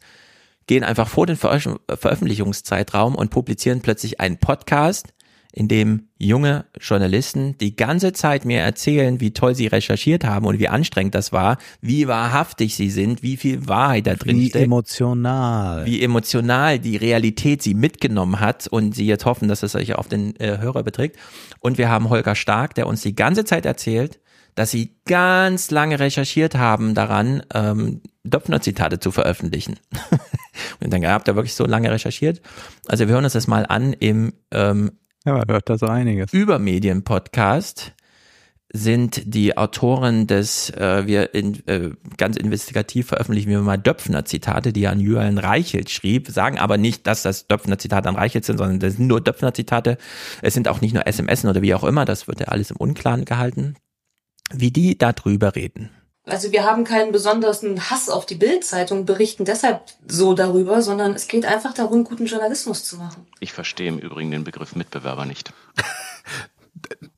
gehen 0.68 0.84
einfach 0.84 1.08
vor 1.08 1.28
den 1.28 1.38
Veröf 1.38 1.70
Veröffentlichungszeitraum 1.88 3.16
und 3.16 3.30
publizieren 3.30 3.82
plötzlich 3.82 4.20
einen 4.20 4.38
Podcast, 4.38 5.14
in 5.56 5.70
dem 5.70 6.10
junge 6.18 6.66
Journalisten 6.82 7.58
die 7.60 7.78
ganze 7.78 8.12
Zeit 8.12 8.44
mir 8.44 8.60
erzählen, 8.60 9.22
wie 9.22 9.32
toll 9.32 9.56
sie 9.56 9.68
recherchiert 9.68 10.26
haben 10.26 10.46
und 10.46 10.60
wie 10.60 10.68
anstrengend 10.68 11.16
das 11.16 11.32
war, 11.32 11.58
wie 11.80 12.10
wahrhaftig 12.10 12.76
sie 12.76 12.90
sind, 12.90 13.24
wie 13.24 13.38
viel 13.38 13.66
Wahrheit 13.66 14.06
da 14.06 14.16
drin 14.16 14.38
Wie 14.38 14.50
steckt 14.50 14.66
emotional. 14.66 15.86
wie 15.86 16.04
emotional 16.04 16.78
die 16.78 16.98
Realität 16.98 17.64
sie 17.64 17.74
mitgenommen 17.74 18.42
hat 18.42 18.68
und 18.68 18.96
sie 18.96 19.06
jetzt 19.06 19.24
hoffen, 19.24 19.48
dass 19.48 19.64
es 19.64 19.72
sich 19.72 19.96
auf 19.96 20.10
den 20.10 20.38
äh, 20.42 20.58
Hörer 20.58 20.84
beträgt. 20.84 21.18
Und 21.62 21.78
wir 21.78 21.88
haben 21.88 22.10
Holger 22.10 22.36
Stark, 22.36 22.76
der 22.76 22.86
uns 22.86 23.02
die 23.02 23.16
ganze 23.16 23.46
Zeit 23.46 23.66
erzählt, 23.66 24.20
dass 24.56 24.72
sie 24.72 24.98
ganz 25.06 25.72
lange 25.72 26.00
recherchiert 26.00 26.56
haben 26.56 26.96
daran, 26.96 27.44
ähm, 27.54 28.02
Döpfner-Zitate 28.26 29.00
zu 29.00 29.12
veröffentlichen. 29.12 29.80
und 30.82 30.92
dann 30.92 31.06
habt 31.08 31.30
ihr 31.30 31.36
wirklich 31.38 31.56
so 31.56 31.66
lange 31.66 31.92
recherchiert. 31.92 32.42
Also 32.88 33.08
wir 33.08 33.14
hören 33.14 33.24
uns 33.24 33.34
das 33.34 33.48
mal 33.48 33.66
an 33.66 33.94
im 33.94 34.34
ähm, 34.52 34.92
Ja, 35.26 35.34
man 35.34 35.48
hört 35.48 35.70
da 35.70 35.78
so 35.78 35.88
einiges. 35.88 36.32
Übermedien-Podcast 36.34 37.94
sind 38.72 39.34
die 39.34 39.58
Autoren 39.58 40.28
des, 40.28 40.70
äh, 40.72 41.08
wir 41.08 41.34
in, 41.34 41.66
äh, 41.68 41.92
ganz 42.18 42.36
investigativ 42.36 43.08
veröffentlichen 43.08 43.50
wir 43.50 43.60
mal 43.62 43.78
Döpfner-Zitate, 43.78 44.74
die 44.74 44.88
an 44.88 45.00
Julian 45.00 45.38
Reichelt 45.38 45.90
schrieb, 45.90 46.28
sagen 46.28 46.60
aber 46.60 46.78
nicht, 46.78 47.08
dass 47.08 47.24
das 47.24 47.48
Döpfner-Zitate 47.48 48.08
an 48.10 48.16
Reichelt 48.16 48.46
sind, 48.46 48.58
sondern 48.58 48.80
das 48.80 48.96
sind 48.96 49.08
nur 49.08 49.22
Döpfner-Zitate. 49.22 49.98
Es 50.42 50.54
sind 50.54 50.68
auch 50.68 50.82
nicht 50.82 50.94
nur 50.94 51.08
SMS 51.08 51.46
oder 51.46 51.62
wie 51.62 51.74
auch 51.74 51.84
immer, 51.84 52.06
das 52.06 52.28
wird 52.28 52.42
ja 52.42 52.48
alles 52.48 52.72
im 52.72 52.78
Unklaren 52.78 53.26
gehalten, 53.26 53.76
wie 54.54 54.72
die 54.72 54.98
darüber 54.98 55.56
reden. 55.56 55.90
Also 56.26 56.52
wir 56.52 56.64
haben 56.64 56.84
keinen 56.84 57.12
besonderen 57.12 57.90
Hass 57.90 58.10
auf 58.10 58.26
die 58.26 58.36
Bildzeitung, 58.36 59.06
berichten 59.06 59.46
deshalb 59.46 59.82
so 60.08 60.34
darüber, 60.34 60.82
sondern 60.82 61.14
es 61.14 61.28
geht 61.28 61.46
einfach 61.46 61.74
darum, 61.74 62.04
guten 62.04 62.26
Journalismus 62.26 62.84
zu 62.84 62.98
machen. 62.98 63.28
Ich 63.40 63.54
verstehe 63.54 63.88
im 63.88 64.00
Übrigen 64.00 64.32
den 64.32 64.44
Begriff 64.44 64.76
Mitbewerber 64.76 65.26
nicht. 65.26 65.54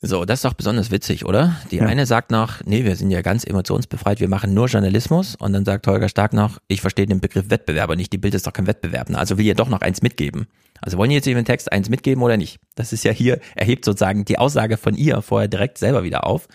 So, 0.02 0.26
das 0.26 0.40
ist 0.40 0.46
doch 0.46 0.54
besonders 0.54 0.92
witzig, 0.92 1.26
oder? 1.26 1.56
Die 1.72 1.78
Ja. 1.78 1.86
eine 1.86 2.06
sagt 2.06 2.32
noch, 2.32 2.64
nee, 2.64 2.86
wir 2.86 2.96
sind 2.96 3.10
ja 3.10 3.22
ganz 3.22 3.44
emotionsbefreit, 3.44 4.20
wir 4.20 4.30
machen 4.30 4.54
nur 4.54 4.68
Journalismus. 4.68 5.36
Und 5.36 5.54
dann 5.54 5.66
sagt 5.66 5.88
Holger 5.88 6.08
Stark 6.08 6.34
noch, 6.34 6.60
ich 6.68 6.82
verstehe 6.82 7.08
den 7.08 7.20
Begriff 7.20 7.50
Wettbewerber 7.50 7.96
nicht, 7.96 8.14
die 8.14 8.18
Bild 8.18 8.36
ist 8.36 8.46
doch 8.46 8.54
kein 8.54 8.68
Wettbewerb. 8.68 9.10
ne? 9.10 9.18
Also 9.18 9.38
will 9.38 9.46
ihr 9.46 9.56
doch 9.56 9.70
noch 9.70 9.82
eins 9.82 10.02
mitgeben. 10.02 10.48
Also 10.82 10.98
wollen 10.98 11.10
ihr 11.10 11.16
jetzt 11.16 11.26
den 11.26 11.44
Text 11.44 11.72
eins 11.72 11.90
mitgeben 11.90 12.22
oder 12.22 12.38
nicht? 12.38 12.60
Das 12.76 12.94
ist 12.94 13.04
ja 13.04 13.12
hier, 13.12 13.40
erhebt 13.56 13.84
sozusagen 13.84 14.26
die 14.26 14.38
Aussage 14.38 14.78
von 14.78 14.96
ihr 14.96 15.22
vorher 15.24 15.48
direkt 15.48 15.80
selber 15.80 16.04
wieder 16.04 16.26
auf. 16.28 16.48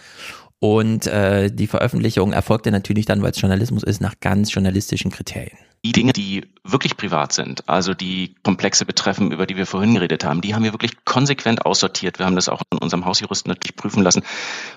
Und 0.62 1.08
äh, 1.08 1.50
die 1.50 1.66
Veröffentlichung 1.66 2.32
erfolgte 2.32 2.70
natürlich 2.70 3.04
dann, 3.04 3.20
weil 3.20 3.32
es 3.32 3.40
Journalismus 3.40 3.82
ist, 3.82 4.00
nach 4.00 4.20
ganz 4.20 4.54
journalistischen 4.54 5.10
Kriterien. 5.10 5.58
Die 5.84 5.90
Dinge, 5.90 6.12
die 6.12 6.46
wirklich 6.62 6.96
privat 6.96 7.32
sind, 7.32 7.68
also 7.68 7.94
die 7.94 8.36
Komplexe 8.44 8.86
betreffen, 8.86 9.32
über 9.32 9.44
die 9.44 9.56
wir 9.56 9.66
vorhin 9.66 9.94
geredet 9.94 10.24
haben, 10.24 10.40
die 10.40 10.54
haben 10.54 10.62
wir 10.62 10.72
wirklich 10.72 11.04
konsequent 11.04 11.66
aussortiert. 11.66 12.20
Wir 12.20 12.26
haben 12.26 12.36
das 12.36 12.48
auch 12.48 12.62
in 12.70 12.78
unserem 12.78 13.04
Hausjuristen 13.04 13.50
natürlich 13.50 13.74
prüfen 13.74 14.04
lassen. 14.04 14.22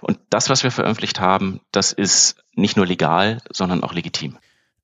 Und 0.02 0.18
das, 0.32 0.50
was 0.50 0.64
wir 0.64 0.72
veröffentlicht 0.72 1.20
haben, 1.20 1.62
das 1.72 1.92
ist 1.92 2.38
nicht 2.56 2.78
nur 2.78 2.88
legal, 2.88 3.44
sondern 3.52 3.84
auch 3.84 3.94
legitim. 3.94 4.40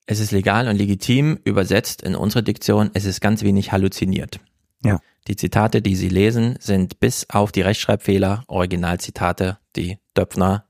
Es 0.06 0.20
ist 0.20 0.32
legal 0.32 0.68
und 0.68 0.76
legitim, 0.76 1.40
übersetzt 1.44 2.04
in 2.04 2.16
unsere 2.16 2.44
Diktion, 2.44 2.92
es 2.94 3.06
ist 3.06 3.22
ganz 3.22 3.42
wenig 3.42 3.72
halluziniert. 3.72 4.40
Ja. 4.84 5.00
Die 5.28 5.36
Zitate, 5.36 5.82
die 5.82 5.96
Sie 5.96 6.10
lesen, 6.10 6.58
sind 6.60 7.00
bis 7.00 7.28
auf 7.28 7.52
die 7.52 7.62
Rechtschreibfehler 7.62 8.44
Originalzitate, 8.46 9.58
die 9.76 9.98
Döpfner 10.16 10.66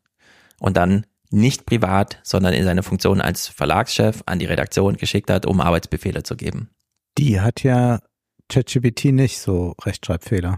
und 0.62 0.78
dann 0.78 1.06
nicht 1.32 1.66
privat, 1.66 2.20
sondern 2.24 2.54
in 2.54 2.64
seiner 2.64 2.84
Funktion 2.84 3.20
als 3.22 3.48
Verlagschef 3.48 4.22
an 4.26 4.40
die 4.40 4.46
Redaktion 4.46 4.98
geschickt 4.98 5.30
hat, 5.30 5.46
um 5.46 5.60
Arbeitsbefehle 5.62 6.24
zu 6.24 6.36
geben. 6.36 6.70
Die 7.18 7.42
hat 7.42 7.64
ja 7.64 8.00
ChatGPT 8.50 9.06
nicht 9.06 9.40
so 9.40 9.76
Rechtschreibfehler. 9.82 10.58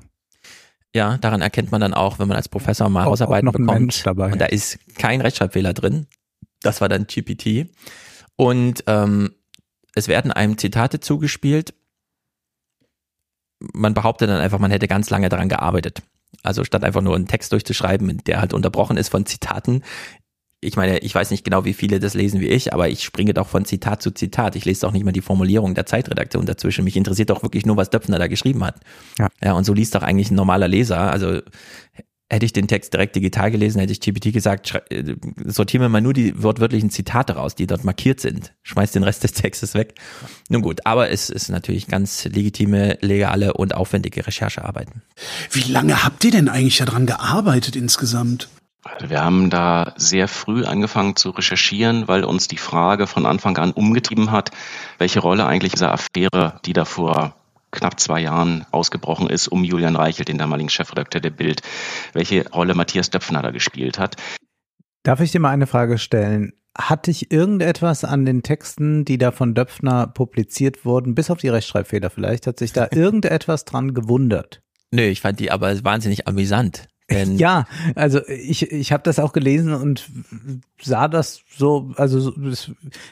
Ja, 0.96 1.18
daran 1.18 1.42
erkennt 1.42 1.72
man 1.72 1.80
dann 1.82 1.94
auch, 1.94 2.20
wenn 2.20 2.28
man 2.28 2.38
als 2.38 2.50
Professor 2.50 2.90
mal 2.90 3.04
Auch- 3.04 3.12
Hausarbeiten 3.12 3.48
auch 3.48 3.54
bekommt 3.54 4.06
und 4.06 4.40
da 4.40 4.46
ist 4.46 4.78
kein 4.96 5.22
Rechtschreibfehler 5.22 5.74
drin, 5.74 6.08
Das 6.62 6.82
war 6.82 6.90
dann 6.90 7.08
GPT. 7.08 7.70
Und 8.36 8.84
ähm, 8.88 9.34
es 9.96 10.08
werden 10.08 10.32
einem 10.32 10.58
Zitate 10.58 11.00
zugespielt. 11.00 11.74
Man 13.60 13.94
behauptet 13.94 14.30
dann 14.30 14.42
einfach, 14.42 14.60
man 14.60 14.72
hätte 14.72 14.88
ganz 14.88 15.10
lange 15.10 15.30
daran 15.30 15.50
gearbeitet. 15.50 16.02
Also 16.42 16.64
statt 16.64 16.84
einfach 16.84 17.02
nur 17.02 17.16
einen 17.16 17.28
Text 17.28 17.52
durchzuschreiben, 17.52 18.24
der 18.26 18.42
halt 18.42 18.54
unterbrochen 18.54 18.98
ist 18.98 19.10
von 19.10 19.26
Zitaten. 19.26 19.84
Ich 20.60 20.78
meine, 20.78 21.00
ich 21.00 21.14
weiß 21.14 21.30
nicht 21.32 21.44
genau, 21.44 21.66
wie 21.66 21.74
viele 21.74 22.00
das 22.00 22.14
lesen 22.14 22.40
wie 22.40 22.48
ich, 22.48 22.74
aber 22.74 22.88
ich 22.88 23.04
springe 23.04 23.34
doch 23.34 23.48
von 23.48 23.66
Zitat 23.66 24.02
zu 24.02 24.12
Zitat. 24.12 24.56
Ich 24.56 24.64
lese 24.66 24.82
doch 24.82 24.94
nicht 24.94 25.04
mal 25.04 25.12
die 25.12 25.22
Formulierung 25.22 25.76
der 25.76 25.86
Zeitredaktion 25.86 26.46
dazwischen. 26.46 26.86
Mich 26.86 26.96
interessiert 26.96 27.30
doch 27.30 27.44
wirklich 27.44 27.66
nur, 27.66 27.76
was 27.76 27.90
Döpfner 27.90 28.18
da 28.18 28.28
geschrieben 28.28 28.64
hat. 28.64 28.80
Ja. 29.20 29.30
Ja, 29.44 29.54
und 29.54 29.66
so 29.66 29.74
liest 29.74 29.94
doch 29.94 30.04
eigentlich 30.04 30.32
ein 30.32 30.36
normaler 30.36 30.70
Leser. 30.70 31.12
Also 31.12 31.42
hätte 32.34 32.46
ich 32.46 32.54
den 32.54 32.68
Text 32.68 32.94
direkt 32.94 33.16
digital 33.16 33.52
gelesen, 33.52 33.80
hätte 33.80 33.94
ich 33.94 34.02
GPT 34.02 34.34
gesagt, 34.34 34.74
äh, 34.90 35.16
sortieren 35.46 35.82
wir 35.82 35.90
mal 35.90 36.02
nur 36.02 36.14
die 36.14 36.42
wortwörtlichen 36.42 36.90
Zitate 36.90 37.34
raus, 37.34 37.56
die 37.56 37.68
dort 37.68 37.84
markiert 37.84 38.20
sind. 38.20 38.54
Schmeiß 38.64 38.92
den 38.92 39.04
Rest 39.04 39.24
des 39.24 39.34
Textes 39.34 39.74
weg. 39.74 39.96
Nun 40.50 40.62
gut, 40.62 40.86
aber 40.86 41.10
es 41.10 41.30
ist 41.30 41.50
natürlich 41.50 41.88
ganz 41.88 42.26
legitime, 42.26 42.98
legale 43.02 43.54
und 43.54 43.76
aufwendige 43.76 44.26
Recherchearbeiten. 44.26 45.02
Wie 45.52 45.72
lange 45.72 46.04
habt 46.04 46.24
ihr 46.26 46.32
denn 46.32 46.50
eigentlich 46.50 46.78
daran 46.78 47.06
gearbeitet 47.06 47.76
insgesamt? 47.76 48.50
Also 48.84 49.10
wir 49.10 49.24
haben 49.24 49.50
da 49.50 49.94
sehr 49.96 50.28
früh 50.28 50.66
angefangen 50.66 51.16
zu 51.16 51.30
recherchieren, 51.30 52.08
weil 52.08 52.26
uns 52.26 52.50
die 52.50 52.58
Frage 52.58 53.08
von 53.08 53.26
Anfang 53.26 53.58
an 53.58 53.72
umgetrieben 53.72 54.32
hat, 54.32 54.52
welche 54.98 55.22
Rolle 55.22 55.46
eigentlich 55.46 55.72
diese 55.72 55.90
Affäre, 55.90 56.60
die 56.66 56.74
da 56.74 56.84
vor 56.84 57.36
knapp 57.74 58.00
zwei 58.00 58.22
Jahren 58.22 58.66
ausgebrochen 58.72 59.30
ist, 59.30 59.50
um 59.50 59.64
Julian 59.64 59.98
Reichelt, 59.98 60.30
den 60.30 60.38
damaligen 60.38 60.70
Chefredakteur 60.70 61.20
der 61.20 61.32
Bild, 61.32 61.62
welche 62.14 62.50
Rolle 62.50 62.76
Matthias 62.76 63.10
Döpfner 63.10 63.42
da 63.42 63.52
gespielt 63.52 64.00
hat. 64.00 64.16
Darf 65.04 65.20
ich 65.20 65.32
dir 65.32 65.42
mal 65.42 65.50
eine 65.50 65.68
Frage 65.68 65.98
stellen? 65.98 66.54
Hat 66.78 67.08
dich 67.08 67.32
irgendetwas 67.32 68.04
an 68.04 68.26
den 68.26 68.42
Texten, 68.42 69.06
die 69.06 69.18
da 69.18 69.32
von 69.32 69.54
Döpfner 69.54 70.08
publiziert 70.08 70.86
wurden, 70.86 71.14
bis 71.14 71.30
auf 71.30 71.40
die 71.40 71.50
Rechtschreibfehler 71.50 72.10
vielleicht, 72.10 72.48
hat 72.48 72.58
sich 72.58 72.72
da 72.72 72.88
irgendetwas 72.92 73.66
dran 73.66 73.94
gewundert? 73.94 74.62
Nö, 74.92 75.04
ich 75.04 75.22
fand 75.22 75.40
die 75.40 75.52
aber 75.52 75.84
wahnsinnig 75.84 76.28
amüsant. 76.28 76.88
Denn 77.14 77.38
Ja, 77.38 77.66
also 77.96 78.20
ich, 78.28 78.72
ich 78.72 78.92
habe 78.92 79.04
das 79.04 79.20
auch 79.20 79.34
gelesen 79.34 79.74
und 79.74 80.10
sah 80.82 81.08
das 81.08 81.42
so, 81.58 81.92
also 81.96 82.34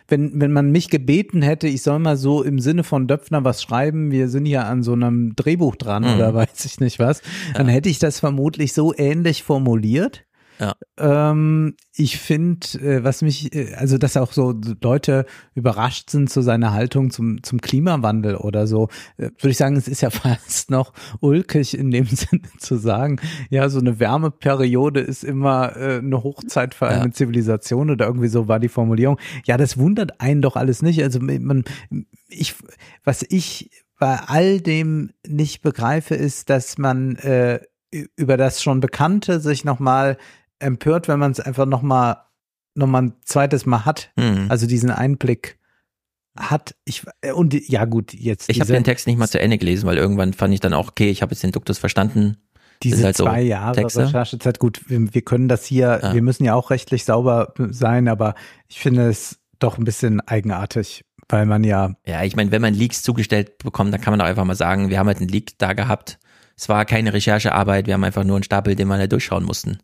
wenn, 0.08 0.40
wenn 0.40 0.52
man 0.52 0.72
mich 0.72 0.90
gebeten 0.90 1.42
hätte, 1.42 1.68
ich 1.68 1.82
soll 1.82 2.00
mal 2.00 2.18
so 2.18 2.44
im 2.44 2.60
Sinne 2.60 2.84
von 2.84 3.08
Döpfner 3.08 3.44
was 3.44 3.62
schreiben, 3.62 4.12
wir 4.12 4.28
sind 4.30 4.46
ja 4.46 4.64
an 4.64 4.84
so 4.84 4.94
einem 4.94 5.36
Drehbuch 5.36 5.76
dran 5.76 6.04
Mhm. 6.04 6.16
oder 6.16 6.34
weiß 6.34 6.66
ich 6.66 6.80
nicht 6.80 7.00
was, 7.00 7.22
dann 7.54 7.68
hätte 7.68 7.90
ich 7.90 8.00
das 8.00 8.20
vermutlich 8.20 8.74
so 8.74 8.94
ähnlich 8.96 9.44
formuliert. 9.44 10.24
Ja. 10.62 10.76
Ähm, 11.00 11.76
ich 11.96 12.20
finde, 12.20 12.68
äh, 12.80 13.04
was 13.04 13.24
mich, 13.24 13.56
äh, 13.56 13.74
also 13.74 13.98
dass 13.98 14.16
auch 14.16 14.32
so 14.32 14.54
Leute 14.82 15.26
überrascht 15.56 16.12
sind 16.12 16.30
zu 16.30 16.42
seiner 16.42 16.72
Haltung 16.72 17.10
zum, 17.10 17.42
zum 17.42 17.60
Klimawandel 17.62 18.36
oder 18.36 18.68
so, 18.68 18.88
äh, 19.18 19.32
würde 19.40 19.50
ich 19.50 19.58
sagen, 19.58 19.76
es 19.76 19.88
ist 19.88 20.02
ja 20.02 20.10
fast 20.12 20.70
noch 20.70 20.94
ulkig 21.20 21.76
in 21.76 21.90
dem 21.90 22.06
Sinne 22.06 22.44
zu 22.60 22.78
sagen, 22.78 23.20
ja, 23.50 23.70
so 23.70 23.80
eine 23.80 24.00
Wärmeperiode 24.00 25.00
ist 25.00 25.24
immer 25.24 25.76
äh, 25.76 25.98
eine 25.98 26.22
Hochzeit 26.22 26.76
für 26.76 26.88
eine 26.88 27.12
Zivilisation 27.12 27.90
oder 27.90 28.06
irgendwie 28.06 28.28
so 28.28 28.48
war 28.48 28.60
die 28.60 28.70
Formulierung. 28.70 29.18
Ja, 29.46 29.58
das 29.58 29.80
wundert 29.80 30.22
einen 30.22 30.44
doch 30.44 30.56
alles 30.56 30.84
nicht. 30.84 31.02
Also 31.02 31.20
man, 31.20 31.64
ich, 32.30 32.54
was 33.04 33.26
ich 33.28 33.72
bei 33.98 34.20
all 34.28 34.62
dem 34.62 35.10
nicht 35.28 35.64
begreife, 35.64 36.14
ist, 36.14 36.52
dass 36.52 36.78
man 36.78 37.16
äh, 37.16 37.62
über 38.16 38.38
das 38.38 38.62
schon 38.62 38.80
Bekannte 38.80 39.40
sich 39.40 39.66
nochmal 39.66 40.18
empört, 40.62 41.08
wenn 41.08 41.20
man 41.20 41.32
es 41.32 41.40
einfach 41.40 41.66
nochmal 41.66 42.18
noch 42.74 42.88
mal 42.88 43.02
ein 43.02 43.14
zweites 43.24 43.66
Mal 43.66 43.86
hat. 43.86 44.12
Mhm. 44.16 44.46
Also 44.50 44.66
diesen 44.68 44.92
Einblick 44.92 45.60
hat. 46.38 46.76
Ich 46.86 47.04
äh, 47.22 47.32
und 47.32 47.54
ja 47.68 47.86
gut, 47.86 48.14
jetzt 48.14 48.50
ich 48.50 48.62
habe 48.62 48.72
den 48.72 48.84
Text 48.84 49.08
nicht 49.08 49.18
mal 49.18 49.28
zu 49.28 49.40
Ende 49.40 49.58
gelesen, 49.58 49.86
weil 49.86 49.98
irgendwann 49.98 50.34
fand 50.34 50.54
ich 50.54 50.60
dann 50.60 50.74
auch, 50.74 50.90
okay, 50.90 51.10
ich 51.10 51.22
habe 51.22 51.32
jetzt 51.34 51.44
den 51.44 51.52
Duktus 51.52 51.78
verstanden. 51.78 52.38
Diese 52.84 53.04
halt 53.04 53.18
so 53.18 53.26
zwei 53.26 53.42
Jahre 53.42 53.76
Texte. 53.76 54.06
Recherchezeit, 54.06 54.58
gut, 54.58 54.82
wir, 54.88 55.14
wir 55.14 55.22
können 55.22 55.48
das 55.48 55.66
hier, 55.66 56.00
Ja. 56.02 56.14
wir 56.14 56.22
müssen 56.24 56.46
ja 56.46 56.56
auch 56.56 56.72
rechtlich 56.72 57.06
sauber 57.06 57.54
sein, 57.70 58.08
aber 58.08 58.34
ich 58.68 58.80
finde 58.80 59.08
es 59.08 59.40
doch 59.60 59.78
ein 59.78 59.84
bisschen 59.84 60.20
eigenartig, 60.22 61.06
weil 61.30 61.46
man 61.46 61.64
ja 61.64 61.94
Ja, 62.08 62.24
ich 62.24 62.36
meine, 62.36 62.52
wenn 62.52 62.62
man 62.62 62.74
Leaks 62.74 63.04
zugestellt 63.04 63.60
bekommt, 63.60 63.94
dann 63.94 64.02
kann 64.02 64.14
man 64.14 64.20
doch 64.20 64.26
einfach 64.26 64.46
mal 64.46 64.56
sagen, 64.56 64.90
wir 64.90 64.98
haben 64.98 65.08
halt 65.08 65.20
einen 65.20 65.28
Leak 65.28 65.60
da 65.60 65.74
gehabt. 65.74 66.18
Es 66.58 66.70
war 66.70 66.86
keine 66.86 67.14
Recherchearbeit, 67.14 67.86
wir 67.86 67.94
haben 67.94 68.04
einfach 68.04 68.24
nur 68.24 68.38
einen 68.38 68.44
Stapel, 68.44 68.76
den 68.76 68.88
wir 68.88 68.98
da 68.98 69.08
durchschauen 69.08 69.44
mussten. 69.44 69.78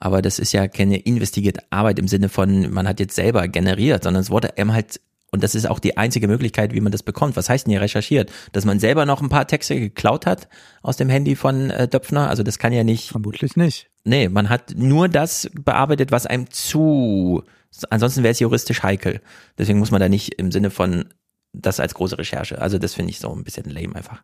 Aber 0.00 0.22
das 0.22 0.38
ist 0.38 0.52
ja 0.52 0.66
keine 0.66 0.98
investigierte 0.98 1.62
Arbeit 1.70 1.98
im 1.98 2.08
Sinne 2.08 2.30
von, 2.30 2.70
man 2.72 2.88
hat 2.88 3.00
jetzt 3.00 3.14
selber 3.14 3.46
generiert, 3.48 4.04
sondern 4.04 4.22
es 4.22 4.30
wurde 4.30 4.56
einem 4.56 4.72
halt, 4.72 5.00
und 5.30 5.44
das 5.44 5.54
ist 5.54 5.68
auch 5.68 5.78
die 5.78 5.98
einzige 5.98 6.26
Möglichkeit, 6.26 6.72
wie 6.72 6.80
man 6.80 6.90
das 6.90 7.02
bekommt. 7.02 7.36
Was 7.36 7.50
heißt 7.50 7.66
denn 7.66 7.72
hier 7.72 7.82
recherchiert? 7.82 8.32
Dass 8.52 8.64
man 8.64 8.80
selber 8.80 9.04
noch 9.04 9.20
ein 9.20 9.28
paar 9.28 9.46
Texte 9.46 9.78
geklaut 9.78 10.24
hat 10.24 10.48
aus 10.82 10.96
dem 10.96 11.10
Handy 11.10 11.36
von 11.36 11.70
äh, 11.70 11.86
Döpfner? 11.86 12.30
Also 12.30 12.42
das 12.42 12.58
kann 12.58 12.72
ja 12.72 12.82
nicht. 12.82 13.10
Vermutlich 13.10 13.56
nicht. 13.56 13.90
Nee, 14.02 14.30
man 14.30 14.48
hat 14.48 14.74
nur 14.74 15.08
das 15.08 15.50
bearbeitet, 15.52 16.10
was 16.10 16.26
einem 16.26 16.50
zu. 16.50 17.44
Ansonsten 17.90 18.22
wäre 18.22 18.32
es 18.32 18.40
juristisch 18.40 18.82
heikel. 18.82 19.20
Deswegen 19.58 19.78
muss 19.78 19.90
man 19.90 20.00
da 20.00 20.08
nicht 20.08 20.34
im 20.38 20.50
Sinne 20.50 20.70
von 20.70 21.04
das 21.52 21.78
als 21.78 21.94
große 21.94 22.18
Recherche. 22.18 22.60
Also 22.60 22.78
das 22.78 22.94
finde 22.94 23.10
ich 23.10 23.20
so 23.20 23.32
ein 23.32 23.44
bisschen 23.44 23.68
lame 23.68 23.94
einfach. 23.94 24.22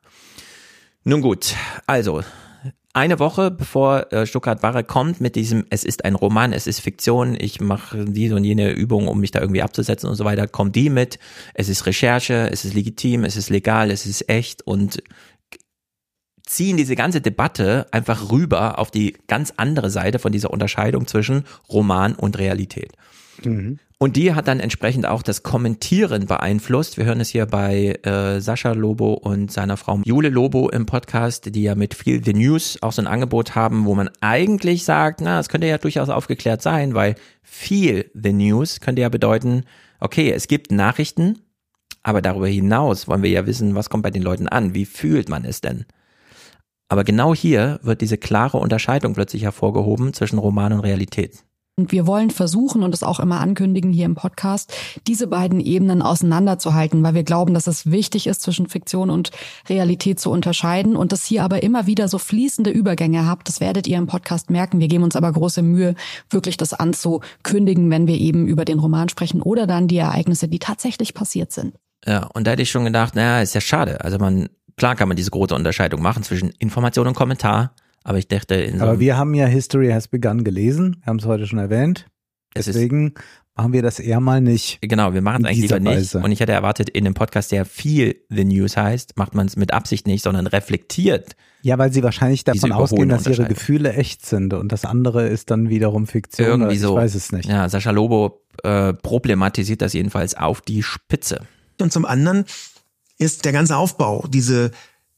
Nun 1.05 1.21
gut, 1.21 1.55
also 1.87 2.23
eine 2.97 3.19
Woche 3.19 3.51
bevor 3.51 4.11
äh, 4.11 4.27
Stuttgart 4.27 4.62
Barre 4.62 4.83
kommt 4.83 5.21
mit 5.21 5.37
diesem, 5.37 5.67
es 5.69 5.85
ist 5.85 6.05
ein 6.07 6.15
Roman, 6.15 6.55
es 6.55 6.67
ist 6.67 6.81
Fiktion, 6.81 7.37
ich 7.39 7.61
mache 7.61 8.07
diese 8.07 8.35
und 8.35 8.45
jene 8.45 8.73
Übung, 8.73 9.07
um 9.07 9.21
mich 9.21 9.31
da 9.31 9.41
irgendwie 9.41 9.61
abzusetzen 9.62 10.09
und 10.09 10.17
so 10.17 10.25
weiter, 10.25 10.49
kommt 10.49 10.75
die 10.75 10.89
mit, 10.89 11.19
es 11.53 11.69
ist 11.69 11.85
Recherche, 11.85 12.49
es 12.51 12.65
ist 12.65 12.73
legitim, 12.73 13.25
es 13.25 13.37
ist 13.37 13.51
legal, 13.51 13.91
es 13.91 14.07
ist 14.07 14.31
echt 14.31 14.62
und 14.62 15.03
ziehen 16.43 16.79
diese 16.79 16.97
ganze 16.97 17.21
Debatte 17.21 17.87
einfach 17.91 18.31
rüber 18.31 18.79
auf 18.79 18.91
die 18.91 19.17
ganz 19.27 19.53
andere 19.59 19.91
Seite 19.91 20.19
von 20.19 20.33
dieser 20.33 20.51
Unterscheidung 20.51 21.07
zwischen 21.07 21.45
Roman 21.69 22.15
und 22.15 22.39
Realität. 22.39 22.93
Und 23.99 24.17
die 24.17 24.35
hat 24.35 24.47
dann 24.47 24.61
entsprechend 24.61 25.07
auch 25.07 25.23
das 25.23 25.43
Kommentieren 25.43 26.27
beeinflusst. 26.27 26.99
Wir 26.99 27.07
hören 27.07 27.21
es 27.21 27.31
hier 27.31 27.47
bei 27.47 27.99
äh, 28.03 28.41
Sascha 28.43 28.73
Lobo 28.73 29.15
und 29.15 29.51
seiner 29.51 29.79
Frau 29.79 30.03
Jule 30.05 30.29
Lobo 30.29 30.69
im 30.69 30.85
Podcast, 30.85 31.55
die 31.55 31.62
ja 31.62 31.75
mit 31.75 31.95
viel 31.95 32.23
The 32.23 32.35
News 32.35 32.77
auch 32.83 32.93
so 32.93 33.01
ein 33.01 33.07
Angebot 33.07 33.55
haben, 33.55 33.87
wo 33.87 33.95
man 33.95 34.11
eigentlich 34.21 34.85
sagt, 34.85 35.23
na, 35.23 35.41
es 35.41 35.49
könnte 35.49 35.67
ja 35.67 35.79
durchaus 35.79 36.11
aufgeklärt 36.11 36.61
sein, 36.61 36.93
weil 36.93 37.15
viel 37.43 38.11
The 38.12 38.35
News 38.35 38.81
könnte 38.81 39.01
ja 39.01 39.09
bedeuten, 39.09 39.65
okay, 39.99 40.31
es 40.31 40.47
gibt 40.47 40.73
Nachrichten, 40.73 41.39
aber 42.03 42.21
darüber 42.21 42.49
hinaus 42.49 43.09
wollen 43.09 43.23
wir 43.23 43.31
ja 43.31 43.47
wissen, 43.47 43.75
was 43.75 43.89
kommt 43.89 44.03
bei 44.03 44.11
den 44.11 44.23
Leuten 44.23 44.47
an, 44.47 44.75
wie 44.75 44.85
fühlt 44.85 45.31
man 45.31 45.47
es 45.47 45.62
denn? 45.62 45.87
Aber 46.89 47.03
genau 47.03 47.35
hier 47.35 47.81
wird 47.83 48.03
diese 48.03 48.19
klare 48.19 48.59
Unterscheidung 48.59 49.15
plötzlich 49.15 49.45
hervorgehoben 49.45 50.12
zwischen 50.12 50.39
Roman 50.39 50.75
und 50.75 50.81
Realität. 50.81 51.46
Und 51.78 51.92
wir 51.92 52.07
wollen 52.07 52.31
versuchen 52.31 52.83
und 52.83 52.94
es 52.94 53.03
auch 53.03 53.21
immer 53.21 53.39
ankündigen 53.39 53.92
hier 53.92 54.07
im 54.07 54.15
Podcast, 54.15 54.73
diese 55.07 55.26
beiden 55.26 55.60
Ebenen 55.60 56.01
auseinanderzuhalten, 56.01 57.03
weil 57.03 57.12
wir 57.12 57.23
glauben, 57.23 57.53
dass 57.53 57.67
es 57.67 57.91
wichtig 57.91 58.26
ist, 58.28 58.41
zwischen 58.41 58.67
Fiktion 58.67 59.10
und 59.10 59.31
Realität 59.69 60.19
zu 60.19 60.31
unterscheiden 60.31 60.97
und 60.97 61.12
dass 61.12 61.26
hier 61.26 61.44
aber 61.44 61.62
immer 61.62 61.87
wieder 61.87 62.09
so 62.09 62.17
fließende 62.17 62.71
Übergänge 62.71 63.26
habt. 63.26 63.47
Das 63.47 63.60
werdet 63.60 63.87
ihr 63.87 63.99
im 63.99 64.07
Podcast 64.07 64.49
merken. 64.49 64.81
Wir 64.81 64.89
geben 64.89 65.05
uns 65.05 65.17
aber 65.17 65.31
große 65.31 65.60
Mühe, 65.60 65.97
wirklich 66.31 66.57
das 66.57 66.73
anzukündigen, 66.73 67.91
wenn 67.91 68.07
wir 68.07 68.19
eben 68.19 68.47
über 68.47 68.65
den 68.65 68.78
Roman 68.78 69.10
sprechen 69.10 69.42
oder 69.42 69.67
dann 69.67 69.87
die 69.87 69.99
Ereignisse, 69.99 70.49
die 70.49 70.59
tatsächlich 70.59 71.12
passiert 71.12 71.53
sind. 71.53 71.75
Ja, 72.07 72.31
und 72.33 72.47
da 72.47 72.53
hätte 72.53 72.62
ich 72.62 72.71
schon 72.71 72.87
gedacht, 72.87 73.15
naja, 73.15 73.42
ist 73.42 73.55
ja 73.55 73.60
schade. 73.60 74.03
Also 74.03 74.17
man, 74.17 74.49
klar 74.78 74.97
kann 74.97 75.09
man 75.09 75.17
diese 75.19 75.31
große 75.31 75.55
Unterscheidung 75.55 76.01
machen 76.01 76.23
zwischen 76.23 76.53
Information 76.59 77.07
und 77.07 77.15
Kommentar, 77.15 77.75
aber 78.06 78.19
ich 78.19 78.28
dachte, 78.28 78.55
in 78.55 78.78
so 78.78 78.85
Aber 78.85 79.01
wir 79.01 79.17
haben 79.17 79.35
ja 79.35 79.47
History 79.47 79.89
Has 79.89 80.06
Begun 80.06 80.44
gelesen, 80.44 80.99
wir 81.01 81.06
haben 81.06 81.19
es 81.19 81.24
heute 81.24 81.49
schon 81.49 81.58
erwähnt. 81.58 82.06
Deswegen 82.55 83.15
machen 83.56 83.72
wir 83.72 83.83
das 83.83 83.99
eher 83.99 84.21
mal 84.21 84.40
nicht. 84.40 84.78
Genau, 84.81 85.12
wir 85.12 85.22
machen 85.22 85.44
es 85.44 85.51
eigentlich 85.51 85.62
lieber 85.62 85.81
nicht. 85.81 85.97
Weise. 85.97 86.19
Und 86.21 86.31
ich 86.31 86.39
hätte 86.39 86.53
erwartet, 86.53 86.89
in 86.89 87.05
einem 87.05 87.15
Podcast, 87.15 87.51
der 87.51 87.65
viel 87.65 88.21
The 88.28 88.44
News 88.44 88.76
heißt, 88.76 89.17
macht 89.17 89.35
man 89.35 89.49
es 89.49 89.56
mit 89.56 89.74
Absicht 89.74 90.06
nicht, 90.06 90.22
sondern 90.22 90.47
reflektiert. 90.47 91.35
Ja, 91.62 91.78
weil 91.78 91.92
sie 91.92 92.05
wahrscheinlich 92.05 92.44
davon 92.44 92.71
ausgehen, 92.71 93.08
dass 93.08 93.26
ihre. 93.26 93.47
Gefühle 93.47 93.92
echt 93.92 94.24
sind 94.24 94.55
und 94.55 94.71
das 94.71 94.85
andere 94.85 95.26
ist 95.26 95.51
dann 95.51 95.69
wiederum 95.69 96.06
Fiktion. 96.06 96.47
oder 96.47 96.55
Irgendwie 96.55 96.76
ich 96.76 96.83
so. 96.83 96.94
weiß 96.94 97.17
es 97.17 97.33
nicht. 97.33 97.49
Ja, 97.49 97.69
Sascha 97.69 97.90
Lobo 97.90 98.44
äh, 98.62 98.92
problematisiert 98.92 99.83
das 99.83 99.94
jedenfalls 99.94 100.37
auf 100.37 100.60
die 100.60 100.85
Spitze. 100.85 101.40
Und 101.81 101.92
zum 101.92 102.05
anderen 102.05 102.44
ist 103.19 103.44
der 103.44 103.51
ganze 103.51 103.76
Aufbau, 103.76 104.24
diese 104.28 104.71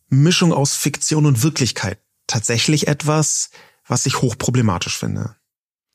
Mischung 0.08 0.54
aus 0.54 0.74
Fiktion 0.74 1.26
und 1.26 1.42
Wirklichkeit, 1.42 1.99
tatsächlich 2.28 2.87
etwas, 2.87 3.51
was 3.87 4.07
ich 4.07 4.23
hochproblematisch 4.23 4.97
finde. 4.97 5.35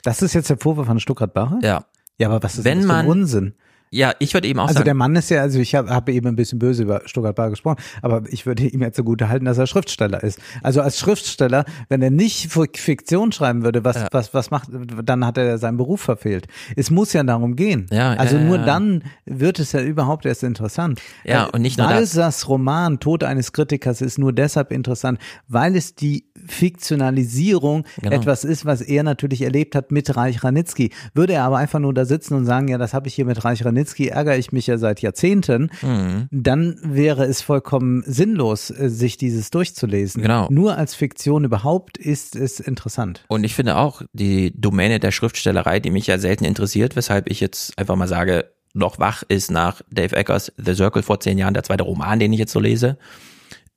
Das 0.03 0.21
ist 0.21 0.33
jetzt 0.33 0.49
der 0.49 0.57
Vorwurf 0.57 0.89
an 0.89 0.99
Stuttgart 0.99 1.33
Barre? 1.33 1.59
Ja. 1.61 1.85
Ja, 2.17 2.27
aber 2.27 2.43
was 2.43 2.57
ist 2.57 2.65
Wenn 2.65 2.79
das 2.79 2.87
für 2.87 2.93
ein 2.93 3.05
man- 3.07 3.19
Unsinn? 3.19 3.55
Ja, 3.93 4.13
ich 4.17 4.33
würde 4.33 4.47
eben 4.47 4.59
auch 4.59 4.63
also 4.63 4.73
sagen. 4.79 4.85
der 4.85 4.93
Mann 4.95 5.15
ist 5.15 5.29
ja, 5.29 5.41
also 5.41 5.59
ich 5.59 5.75
habe 5.75 5.89
hab 5.91 6.09
eben 6.09 6.27
ein 6.27 6.35
bisschen 6.35 6.57
böse 6.57 6.81
über 6.81 7.01
Stuttgart 7.05 7.35
Bar 7.35 7.51
gesprochen, 7.51 7.77
aber 8.01 8.23
ich 8.27 8.47
würde 8.47 8.63
ihm 8.63 8.81
ja 8.81 8.91
zugute 8.91 9.29
halten, 9.29 9.45
dass 9.45 9.59
er 9.59 9.67
Schriftsteller 9.67 10.23
ist. 10.23 10.39
Also 10.63 10.81
als 10.81 10.97
Schriftsteller, 10.99 11.63
wenn 11.89 12.01
er 12.01 12.09
nicht 12.09 12.51
Fiktion 12.51 13.31
schreiben 13.31 13.63
würde, 13.63 13.83
was, 13.85 13.97
Ja. 13.97 14.07
was, 14.11 14.33
was 14.33 14.49
macht, 14.49 14.69
dann 15.03 15.23
hat 15.25 15.37
er 15.37 15.59
seinen 15.59 15.77
Beruf 15.77 16.01
verfehlt. 16.01 16.47
Es 16.75 16.89
muss 16.89 17.13
ja 17.13 17.21
darum 17.23 17.55
gehen. 17.55 17.85
Ja, 17.91 18.13
also 18.13 18.37
ja, 18.37 18.43
nur 18.43 18.57
dann 18.57 19.03
wird 19.25 19.59
es 19.59 19.73
ja 19.73 19.81
überhaupt 19.81 20.25
erst 20.25 20.41
interessant. 20.41 20.99
Ja, 21.23 21.45
und 21.45 21.61
nicht 21.61 21.77
nur 21.77 21.85
das. 21.87 21.95
Balsas 21.95 22.49
Roman 22.49 22.99
Tod 22.99 23.23
eines 23.23 23.51
Kritikers 23.53 24.01
ist 24.01 24.17
nur 24.17 24.33
deshalb 24.33 24.71
interessant, 24.71 25.19
weil 25.47 25.75
es 25.75 25.93
die 25.93 26.25
Fiktionalisierung 26.45 27.83
Genau. 28.01 28.15
etwas 28.15 28.43
ist, 28.43 28.65
was 28.65 28.81
er 28.81 29.03
natürlich 29.03 29.41
erlebt 29.43 29.75
hat 29.75 29.91
mit 29.91 30.15
Reich 30.15 30.43
Ranitzky. 30.43 30.91
Würde 31.13 31.33
er 31.33 31.43
aber 31.43 31.57
einfach 31.57 31.79
nur 31.79 31.93
da 31.93 32.05
sitzen 32.05 32.33
und 32.33 32.45
sagen, 32.45 32.67
ja, 32.67 32.77
das 32.77 32.93
habe 32.93 33.07
ich 33.07 33.13
hier 33.13 33.25
mit 33.25 33.43
Reich 33.45 33.63
Ranitzky, 33.63 33.82
ärgere 34.09 34.37
ich 34.37 34.51
mich 34.51 34.67
ja 34.67 34.77
seit 34.77 35.01
Jahrzehnten, 35.01 35.69
Mhm. 35.81 36.27
dann 36.31 36.79
wäre 36.83 37.25
es 37.25 37.41
vollkommen 37.41 38.03
sinnlos, 38.05 38.69
äh, 38.69 38.89
sich 38.89 39.17
dieses 39.17 39.49
durchzulesen. 39.49 40.21
Genau. 40.21 40.47
Nur 40.49 40.77
als 40.77 40.95
Fiktion 40.95 41.43
überhaupt 41.43 41.97
ist 41.97 42.35
es 42.35 42.59
interessant. 42.59 43.23
Und 43.27 43.43
ich 43.43 43.55
finde 43.55 43.77
auch 43.77 44.01
die 44.13 44.53
Domäne 44.59 44.99
der 44.99 45.11
Schriftstellerei, 45.11 45.79
die 45.79 45.91
mich 45.91 46.07
ja 46.07 46.17
selten 46.17 46.45
interessiert, 46.45 46.95
weshalb 46.95 47.29
ich 47.29 47.39
jetzt 47.39 47.77
einfach 47.77 47.95
mal 47.95 48.07
sage, 48.07 48.45
noch 48.73 48.97
wach 48.99 49.23
ist 49.27 49.51
nach 49.51 49.81
Dave 49.91 50.15
Eckers 50.15 50.51
The 50.57 50.73
Circle 50.73 51.03
vor 51.03 51.19
zehn 51.19 51.37
Jahren, 51.37 51.53
der 51.53 51.63
zweite 51.63 51.83
Roman, 51.83 52.19
den 52.19 52.33
ich 52.33 52.39
jetzt 52.39 52.51
so 52.53 52.59
lese. 52.59 52.97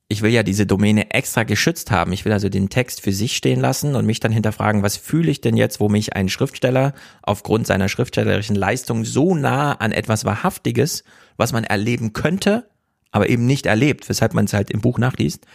Ich 0.09 0.21
will 0.21 0.31
ja 0.31 0.43
diese 0.43 0.65
Domäne 0.65 1.11
extra 1.11 1.43
geschützt 1.43 1.91
haben. 1.91 2.13
Ich 2.13 2.23
will 2.23 2.31
also 2.31 2.47
den 2.47 2.69
Text 2.69 3.01
für 3.01 3.11
sich 3.11 3.35
stehen 3.35 3.59
lassen 3.59 3.95
und 3.95 4.05
mich 4.05 4.21
dann 4.21 4.31
hinterfragen, 4.31 4.81
was 4.81 4.95
fühle 4.95 5.29
ich 5.29 5.41
denn 5.41 5.57
jetzt, 5.57 5.81
wo 5.81 5.89
mich 5.89 6.15
ein 6.15 6.29
Schriftsteller 6.29 6.93
aufgrund 7.21 7.67
seiner 7.67 7.89
schriftstellerischen 7.89 8.55
Leistung 8.55 9.03
so 9.03 9.35
nah 9.35 9.73
an 9.73 9.91
etwas 9.91 10.23
Wahrhaftiges, 10.23 11.03
was 11.35 11.51
man 11.51 11.65
erleben 11.65 12.13
könnte, 12.13 12.69
aber 13.11 13.27
eben 13.27 13.45
nicht 13.45 13.65
erlebt, 13.65 14.07
weshalb 14.07 14.33
man 14.33 14.45
es 14.45 14.53
halt 14.53 14.71
im 14.71 14.79
Buch 14.79 14.97
nachliest, 14.97 15.45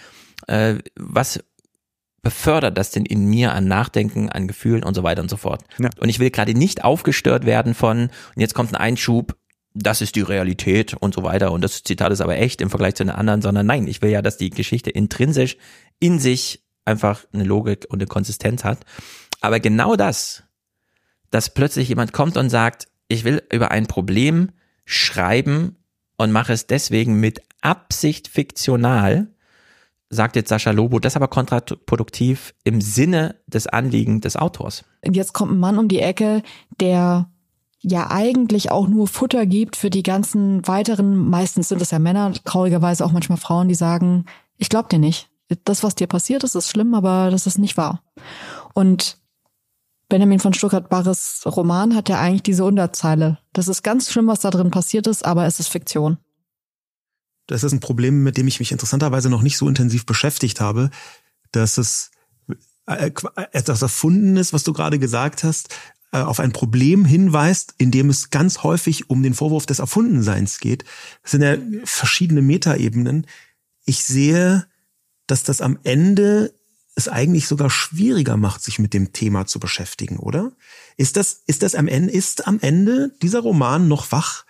äh, 0.48 0.76
was 0.96 1.42
befördert 2.22 2.78
das 2.78 2.90
denn 2.92 3.04
in 3.04 3.26
mir 3.26 3.52
an 3.52 3.66
Nachdenken, 3.66 4.28
an 4.28 4.46
Gefühlen 4.46 4.84
und 4.84 4.94
so 4.94 5.02
weiter 5.02 5.22
und 5.22 5.28
so 5.28 5.36
fort. 5.36 5.64
Und 5.98 6.08
ich 6.08 6.20
will 6.20 6.30
gerade 6.30 6.54
nicht 6.54 6.84
aufgestört 6.84 7.46
werden 7.46 7.74
von, 7.74 8.02
und 8.02 8.40
jetzt 8.40 8.54
kommt 8.54 8.72
ein 8.72 8.80
Einschub, 8.80 9.36
das 9.74 10.00
ist 10.00 10.16
die 10.16 10.22
Realität 10.22 10.94
und 10.94 11.14
so 11.14 11.22
weiter 11.22 11.52
und 11.52 11.62
das 11.62 11.82
Zitat 11.82 12.12
ist 12.12 12.20
aber 12.20 12.36
echt 12.36 12.60
im 12.60 12.70
Vergleich 12.70 12.94
zu 12.94 13.04
den 13.04 13.10
anderen, 13.10 13.42
sondern 13.42 13.66
nein, 13.66 13.86
ich 13.86 14.02
will 14.02 14.10
ja, 14.10 14.22
dass 14.22 14.36
die 14.36 14.50
Geschichte 14.50 14.90
intrinsisch 14.90 15.56
in 15.98 16.18
sich 16.18 16.62
einfach 16.84 17.24
eine 17.32 17.44
Logik 17.44 17.86
und 17.88 18.00
eine 18.00 18.06
Konsistenz 18.06 18.64
hat. 18.64 18.80
Aber 19.40 19.60
genau 19.60 19.96
das, 19.96 20.44
dass 21.30 21.54
plötzlich 21.54 21.88
jemand 21.88 22.12
kommt 22.12 22.36
und 22.36 22.50
sagt, 22.50 22.88
ich 23.08 23.24
will 23.24 23.42
über 23.52 23.70
ein 23.70 23.86
Problem 23.86 24.50
schreiben 24.84 25.76
und 26.16 26.32
mache 26.32 26.52
es 26.52 26.66
deswegen 26.66 27.20
mit 27.20 27.42
Absicht 27.60 28.28
fiktional, 28.28 29.28
sagt 30.10 30.36
jetzt 30.36 30.48
Sascha 30.48 30.72
Lobo, 30.72 30.98
das 30.98 31.16
aber 31.16 31.28
kontraproduktiv 31.28 32.54
im 32.64 32.80
Sinne 32.80 33.36
des 33.46 33.66
Anliegen 33.66 34.20
des 34.20 34.36
Autors. 34.36 34.84
Und 35.04 35.16
jetzt 35.16 35.32
kommt 35.32 35.52
ein 35.52 35.58
Mann 35.58 35.78
um 35.78 35.88
die 35.88 36.00
Ecke, 36.00 36.42
der 36.80 37.30
ja 37.82 38.10
eigentlich 38.10 38.70
auch 38.70 38.88
nur 38.88 39.08
Futter 39.08 39.44
gibt 39.46 39.76
für 39.76 39.90
die 39.90 40.02
ganzen 40.02 40.66
weiteren, 40.66 41.28
meistens 41.28 41.68
sind 41.68 41.82
es 41.82 41.90
ja 41.90 41.98
Männer, 41.98 42.32
traurigerweise 42.44 43.04
auch 43.04 43.12
manchmal 43.12 43.38
Frauen, 43.38 43.68
die 43.68 43.74
sagen, 43.74 44.24
ich 44.56 44.68
glaub 44.68 44.88
dir 44.88 44.98
nicht. 44.98 45.28
Das, 45.64 45.82
was 45.82 45.94
dir 45.94 46.06
passiert 46.06 46.44
ist, 46.44 46.54
ist 46.54 46.70
schlimm, 46.70 46.94
aber 46.94 47.30
das 47.30 47.46
ist 47.46 47.58
nicht 47.58 47.76
wahr. 47.76 48.02
Und 48.72 49.18
Benjamin 50.08 50.40
von 50.40 50.54
Stuttgart-Barres 50.54 51.42
Roman 51.46 51.94
hat 51.94 52.08
ja 52.08 52.18
eigentlich 52.20 52.42
diese 52.42 52.64
Unterzeile. 52.64 53.38
Das 53.52 53.68
ist 53.68 53.82
ganz 53.82 54.10
schlimm, 54.10 54.28
was 54.28 54.40
da 54.40 54.50
drin 54.50 54.70
passiert 54.70 55.06
ist, 55.06 55.24
aber 55.24 55.46
es 55.46 55.58
ist 55.58 55.68
Fiktion. 55.68 56.18
Das 57.46 57.64
ist 57.64 57.72
ein 57.72 57.80
Problem, 57.80 58.22
mit 58.22 58.36
dem 58.36 58.46
ich 58.46 58.60
mich 58.60 58.72
interessanterweise 58.72 59.28
noch 59.28 59.42
nicht 59.42 59.58
so 59.58 59.68
intensiv 59.68 60.06
beschäftigt 60.06 60.60
habe, 60.60 60.90
dass 61.50 61.76
es 61.76 62.10
äh, 62.86 63.10
qu- 63.10 63.32
etwas 63.52 63.82
Erfundenes, 63.82 64.52
was 64.52 64.64
du 64.64 64.72
gerade 64.72 64.98
gesagt 64.98 65.44
hast, 65.44 65.70
äh, 65.70 65.74
auf 66.12 66.40
ein 66.40 66.52
Problem 66.52 67.04
hinweist, 67.04 67.74
in 67.78 67.90
dem 67.90 68.10
es 68.10 68.30
ganz 68.30 68.62
häufig 68.62 69.08
um 69.08 69.22
den 69.22 69.34
Vorwurf 69.34 69.66
des 69.66 69.78
Erfundenseins 69.78 70.60
geht. 70.60 70.84
Das 71.22 71.32
sind 71.32 71.42
ja 71.42 71.56
verschiedene 71.84 72.42
Metaebenen. 72.42 73.26
Ich 73.86 74.04
sehe, 74.04 74.66
dass 75.26 75.42
das 75.42 75.60
am 75.60 75.78
Ende 75.82 76.54
es 76.94 77.08
eigentlich 77.08 77.48
sogar 77.48 77.70
schwieriger 77.70 78.36
macht, 78.36 78.62
sich 78.62 78.78
mit 78.78 78.92
dem 78.92 79.14
Thema 79.14 79.46
zu 79.46 79.58
beschäftigen, 79.58 80.18
oder? 80.18 80.52
Ist 80.98 81.16
das, 81.16 81.42
ist 81.46 81.62
das 81.62 81.74
am 81.74 81.88
Ende, 81.88 82.12
ist 82.12 82.46
am 82.46 82.60
Ende 82.60 83.14
dieser 83.22 83.40
Roman 83.40 83.88
noch 83.88 84.12
wach 84.12 84.44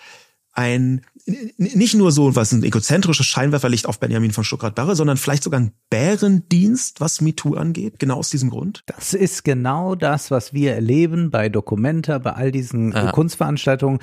ein, 0.52 1.06
nicht 1.56 1.94
nur 1.94 2.10
so 2.10 2.34
was 2.34 2.52
ein 2.52 2.64
egozentrisches 2.64 3.26
Scheinwerferlicht 3.26 3.86
auf 3.86 4.00
Benjamin 4.00 4.32
von 4.32 4.44
Stuttgart-Barre, 4.44 4.96
sondern 4.96 5.16
vielleicht 5.16 5.44
sogar 5.44 5.60
ein 5.60 5.72
Bärendienst, 5.88 7.00
was 7.00 7.20
MeToo 7.20 7.54
angeht, 7.54 7.98
genau 7.98 8.16
aus 8.18 8.30
diesem 8.30 8.50
Grund? 8.50 8.82
Das 8.86 9.14
ist 9.14 9.44
genau 9.44 9.94
das, 9.94 10.30
was 10.30 10.52
wir 10.52 10.74
erleben 10.74 11.30
bei 11.30 11.48
Documenta, 11.48 12.18
bei 12.18 12.32
all 12.32 12.50
diesen 12.50 12.92
Ja. 12.92 13.12
Kunstveranstaltungen. 13.12 14.00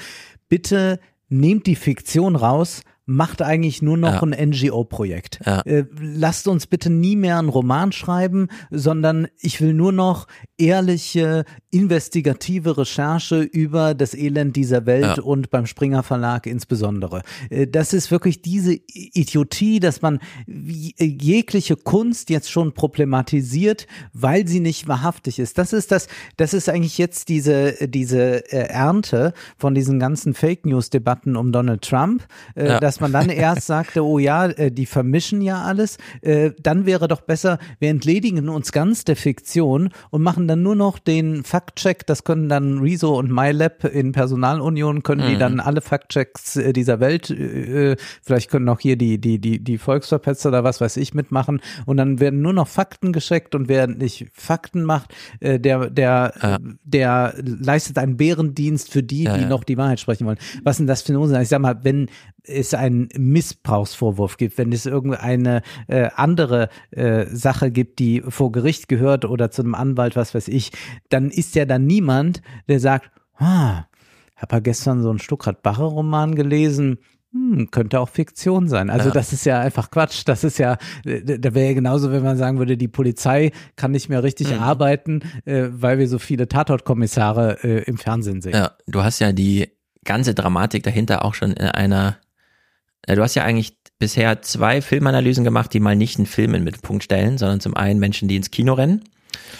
Bitte 0.47 0.99
nehmt 1.27 1.67
die 1.67 1.75
Fiktion 1.75 2.35
raus, 2.35 2.81
macht 3.11 3.41
eigentlich 3.41 3.81
nur 3.81 3.97
noch 3.97 4.21
Ja. 4.21 4.21
ein 4.21 4.49
NGO-Projekt. 4.51 5.39
Ja. 5.43 5.61
Äh, 5.61 5.85
lasst 5.99 6.47
uns 6.47 6.67
bitte 6.67 6.91
nie 6.91 7.15
mehr 7.15 7.39
einen 7.39 7.49
Roman 7.49 7.91
schreiben, 7.91 8.49
sondern 8.69 9.27
ich 9.39 9.59
will 9.61 9.73
nur 9.73 9.91
noch 9.91 10.27
ehrliche, 10.59 11.43
investigative 11.71 12.77
Recherche 12.77 13.41
über 13.41 13.93
das 13.95 14.13
Elend 14.13 14.55
dieser 14.55 14.85
Welt 14.85 15.17
Ja. 15.17 15.23
und 15.23 15.49
beim 15.49 15.65
Springer 15.65 16.03
Verlag 16.03 16.45
insbesondere. 16.45 17.23
Äh, 17.49 17.65
Das 17.67 17.93
ist 17.93 18.11
wirklich 18.11 18.41
diese 18.43 18.73
Idiotie, 18.93 19.79
dass 19.79 20.01
man 20.03 20.19
äh, 20.47 21.05
jegliche 21.05 21.75
Kunst 21.77 22.29
jetzt 22.29 22.51
schon 22.51 22.73
problematisiert, 22.73 23.87
weil 24.13 24.47
sie 24.47 24.59
nicht 24.59 24.87
wahrhaftig 24.87 25.39
ist. 25.39 25.57
Das 25.57 25.73
ist 25.73 25.91
das, 25.91 26.07
das 26.37 26.53
ist 26.53 26.69
eigentlich 26.69 26.97
jetzt 26.99 27.29
diese, 27.29 27.87
diese 27.87 28.51
äh, 28.51 28.67
Ernte 28.69 29.33
von 29.57 29.73
diesen 29.73 29.99
ganzen 29.99 30.33
Fake 30.35 30.65
News 30.65 30.89
Debatten 30.91 31.35
um 31.35 31.51
Donald 31.51 31.81
Trump, 31.81 32.27
äh, 32.55 32.67
Ja. 32.67 32.79
Dass 32.99 33.11
man 33.11 33.11
dann 33.13 33.29
erst 33.29 33.67
sagte, 33.67 34.03
oh 34.03 34.19
ja, 34.19 34.45
äh, 34.47 34.71
die 34.71 34.85
vermischen 34.85 35.41
ja 35.41 35.61
alles, 35.63 35.97
äh, 36.21 36.51
dann 36.61 36.85
wäre 36.85 37.07
doch 37.07 37.21
besser, 37.21 37.57
wir 37.79 37.89
entledigen 37.89 38.49
uns 38.49 38.71
ganz 38.71 39.05
der 39.05 39.15
Fiktion 39.15 39.89
und 40.09 40.21
machen 40.21 40.47
dann 40.47 40.61
nur 40.61 40.75
noch 40.75 40.99
den 40.99 41.43
Faktcheck, 41.43 42.05
das 42.05 42.23
können 42.23 42.49
dann 42.49 42.79
Rezo 42.79 43.17
und 43.17 43.31
MyLab 43.31 43.85
in 43.85 44.11
Personalunion, 44.11 45.03
können 45.03 45.27
die 45.27 45.35
Mhm. 45.35 45.39
dann 45.39 45.59
alle 45.59 45.81
Faktchecks 45.81 46.57
äh, 46.57 46.73
dieser 46.73 46.99
Welt, 46.99 47.29
äh, 47.29 47.95
vielleicht 48.21 48.49
können 48.51 48.67
auch 48.69 48.79
hier 48.79 48.97
die, 48.97 49.19
die, 49.19 49.39
die, 49.39 49.63
die 49.63 49.77
Volksverpetzer 49.77 50.49
oder 50.49 50.63
was 50.63 50.81
weiß 50.81 50.97
ich 50.97 51.13
mitmachen 51.13 51.61
und 51.85 51.97
dann 51.97 52.19
werden 52.19 52.41
nur 52.41 52.53
noch 52.53 52.67
Fakten 52.67 53.13
gescheckt 53.13 53.55
und 53.55 53.69
wer 53.69 53.87
nicht 53.87 54.27
Fakten 54.33 54.83
macht, 54.83 55.13
äh, 55.39 55.59
der, 55.59 55.89
der, 55.89 56.33
Ja. 56.41 56.57
der 56.83 57.33
leistet 57.43 57.97
einen 57.97 58.17
Bärendienst 58.17 58.91
für 58.91 59.03
die, 59.03 59.23
Ja, 59.23 59.35
die 59.37 59.43
ja. 59.43 59.49
noch 59.49 59.63
die 59.63 59.77
Wahrheit 59.77 59.99
sprechen 59.99 60.25
wollen. 60.27 60.37
Was 60.63 60.77
denn 60.77 60.87
das 60.87 61.01
für 61.01 61.09
eine 61.09 61.19
Unsinn? 61.19 61.41
Ich 61.41 61.49
sag 61.49 61.59
mal, 61.61 61.79
wenn 61.83 62.07
es 62.43 62.73
einen 62.89 63.09
Missbrauchsvorwurf 63.17 64.37
gibt, 64.37 64.57
wenn 64.57 64.71
es 64.71 64.85
irgendeine 64.85 65.61
äh, 65.87 66.09
andere 66.15 66.69
äh, 66.91 67.25
Sache 67.27 67.71
gibt, 67.71 67.99
die 67.99 68.21
vor 68.27 68.51
Gericht 68.51 68.87
gehört 68.87 69.25
oder 69.25 69.51
zu 69.51 69.61
einem 69.61 69.75
Anwalt, 69.75 70.15
was 70.15 70.35
weiß 70.35 70.47
ich, 70.49 70.71
dann 71.09 71.29
ist 71.31 71.55
ja 71.55 71.65
dann 71.65 71.85
niemand, 71.85 72.41
der 72.67 72.79
sagt, 72.79 73.11
ah, 73.37 73.85
habe 74.35 74.55
ja 74.55 74.59
gestern 74.59 75.01
so 75.01 75.09
einen 75.09 75.19
Stuckrad-Bache-Roman 75.19 76.35
gelesen, 76.35 76.99
hm, 77.31 77.69
könnte 77.71 77.99
auch 77.99 78.09
Fiktion 78.09 78.67
sein. 78.67 78.89
Also 78.89 79.09
Ja. 79.09 79.13
das 79.13 79.33
ist 79.33 79.45
ja 79.45 79.59
einfach 79.59 79.91
Quatsch. 79.91 80.23
Das 80.25 80.43
ist 80.43 80.57
ja, 80.57 80.77
äh, 81.05 81.21
da 81.39 81.53
wäre 81.53 81.67
ja 81.67 81.73
genauso, 81.73 82.11
wenn 82.11 82.23
man 82.23 82.37
sagen 82.37 82.57
würde, 82.57 82.75
die 82.75 82.87
Polizei 82.87 83.51
kann 83.75 83.91
nicht 83.91 84.09
mehr 84.09 84.23
richtig 84.23 84.51
Mhm. 84.51 84.59
arbeiten, 84.59 85.21
äh, 85.45 85.67
weil 85.69 85.99
wir 85.99 86.07
so 86.07 86.17
viele 86.17 86.47
Tatortkommissare 86.47 87.63
äh, 87.63 87.83
im 87.83 87.97
Fernsehen 87.97 88.41
sehen. 88.41 88.53
Ja, 88.53 88.71
du 88.87 89.03
hast 89.03 89.19
ja 89.19 89.31
die 89.31 89.67
ganze 90.05 90.33
Dramatik 90.33 90.81
dahinter 90.83 91.23
auch 91.23 91.33
schon 91.35 91.51
in 91.51 91.65
einer, 91.67 92.17
du 93.15 93.21
hast 93.23 93.35
ja 93.35 93.43
eigentlich 93.43 93.77
bisher 93.97 94.41
zwei 94.41 94.81
Filmanalysen 94.81 95.43
gemacht, 95.43 95.73
die 95.73 95.79
mal 95.79 95.95
nicht 95.95 96.17
einen 96.17 96.25
Film 96.25 96.53
in 96.53 96.61
den 96.61 96.63
Mittelpunkt 96.63 97.03
stellen, 97.03 97.37
sondern 97.37 97.59
zum 97.59 97.75
einen 97.75 97.99
Menschen, 97.99 98.27
die 98.27 98.35
ins 98.35 98.51
Kino 98.51 98.73
rennen 98.73 99.03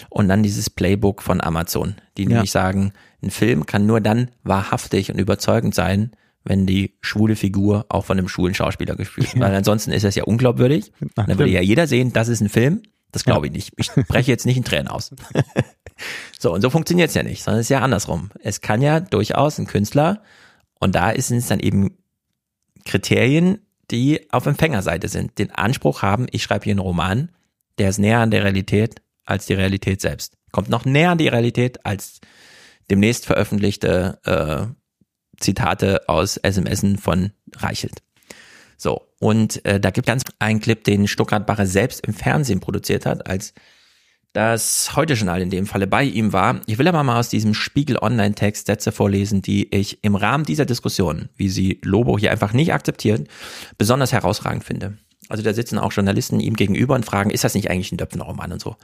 und 0.08 0.28
dann 0.28 0.42
dieses 0.42 0.70
Playbook 0.70 1.22
von 1.22 1.40
Amazon, 1.40 1.96
die 2.16 2.24
Ja. 2.24 2.28
nämlich 2.30 2.50
sagen, 2.50 2.92
ein 3.22 3.30
Film 3.30 3.66
kann 3.66 3.86
nur 3.86 4.00
dann 4.00 4.30
wahrhaftig 4.42 5.12
und 5.12 5.18
überzeugend 5.18 5.74
sein, 5.74 6.12
wenn 6.42 6.64
die 6.66 6.96
schwule 7.02 7.36
Figur 7.36 7.84
auch 7.90 8.06
von 8.06 8.18
einem 8.18 8.28
schwulen 8.28 8.54
Schauspieler 8.54 8.96
gespielt 8.96 9.34
wird. 9.34 9.44
Weil 9.44 9.54
ansonsten 9.54 9.92
ist 9.92 10.04
das 10.04 10.14
ja 10.14 10.24
unglaubwürdig. 10.24 10.90
Ach, 11.16 11.26
dann 11.26 11.38
würde 11.38 11.50
ja 11.50 11.60
jeder 11.60 11.86
sehen, 11.86 12.14
das 12.14 12.28
ist 12.28 12.40
ein 12.40 12.48
Film. 12.48 12.82
Das 13.12 13.24
glaube 13.24 13.46
ich 13.48 13.52
nicht. 13.52 13.72
Ich 13.76 13.90
breche 14.08 14.30
jetzt 14.30 14.46
nicht 14.46 14.56
in 14.56 14.64
Tränen 14.64 14.88
aus. 14.88 15.10
so, 16.38 16.54
und 16.54 16.62
so 16.62 16.70
funktioniert's 16.70 17.14
ja 17.14 17.22
nicht, 17.24 17.42
sondern 17.42 17.60
es 17.60 17.66
ist 17.66 17.70
ja 17.70 17.80
andersrum. 17.80 18.30
Es 18.42 18.60
kann 18.60 18.80
ja 18.80 19.00
durchaus 19.00 19.58
ein 19.58 19.66
Künstler, 19.66 20.22
und 20.80 20.94
da 20.94 21.10
ist 21.10 21.30
es 21.30 21.46
dann 21.48 21.60
eben 21.60 21.98
Kriterien, 22.84 23.58
die 23.90 24.30
auf 24.32 24.46
Empfängerseite 24.46 25.08
sind, 25.08 25.38
den 25.38 25.50
Anspruch 25.50 26.02
haben, 26.02 26.26
ich 26.30 26.42
schreibe 26.42 26.64
hier 26.64 26.72
einen 26.72 26.80
Roman, 26.80 27.30
der 27.78 27.90
ist 27.90 27.98
näher 27.98 28.20
an 28.20 28.30
der 28.30 28.44
Realität 28.44 29.02
als 29.24 29.46
die 29.46 29.54
Realität 29.54 30.00
selbst. 30.00 30.36
Kommt 30.52 30.68
noch 30.68 30.84
näher 30.84 31.10
an 31.10 31.18
die 31.18 31.28
Realität 31.28 31.84
als 31.86 32.20
demnächst 32.90 33.26
veröffentlichte 33.26 34.18
äh, 34.24 34.66
Zitate 35.38 36.08
aus 36.08 36.34
SMSen 36.42 36.98
von 36.98 37.32
Reichelt. 37.56 38.02
So, 38.76 39.06
und 39.18 39.64
äh, 39.64 39.78
da 39.78 39.90
gibt 39.90 40.06
ganz 40.06 40.24
einen 40.38 40.60
Clip, 40.60 40.82
den 40.82 41.06
Stuttgart 41.06 41.46
Barre 41.46 41.66
selbst 41.66 42.06
im 42.06 42.14
Fernsehen 42.14 42.60
produziert 42.60 43.06
hat, 43.06 43.26
als 43.26 43.54
das 44.32 44.94
Heute-Journal 44.94 45.42
in 45.42 45.50
dem 45.50 45.66
Falle 45.66 45.86
bei 45.86 46.04
ihm 46.04 46.32
war. 46.32 46.60
Ich 46.66 46.78
will 46.78 46.86
aber 46.86 47.02
mal 47.02 47.18
aus 47.18 47.28
diesem 47.28 47.52
Spiegel 47.54 47.98
Online-Text 47.98 48.66
Sätze 48.66 48.92
vorlesen, 48.92 49.42
die 49.42 49.74
ich 49.74 50.04
im 50.04 50.14
Rahmen 50.14 50.44
dieser 50.44 50.66
Diskussion, 50.66 51.28
wie 51.36 51.48
sie 51.48 51.80
Lobo 51.82 52.18
hier 52.18 52.30
einfach 52.30 52.52
nicht 52.52 52.72
akzeptiert, 52.72 53.26
besonders 53.76 54.12
herausragend 54.12 54.64
finde. 54.64 54.98
Also 55.28 55.42
da 55.42 55.52
sitzen 55.52 55.78
auch 55.78 55.92
Journalisten 55.92 56.40
ihm 56.40 56.54
gegenüber 56.54 56.94
und 56.94 57.04
fragen, 57.04 57.30
ist 57.30 57.44
das 57.44 57.54
nicht 57.54 57.70
eigentlich 57.70 57.92
ein 57.92 57.98
Döpfner-Roman 57.98 58.52
und 58.52 58.60
so. 58.60 58.76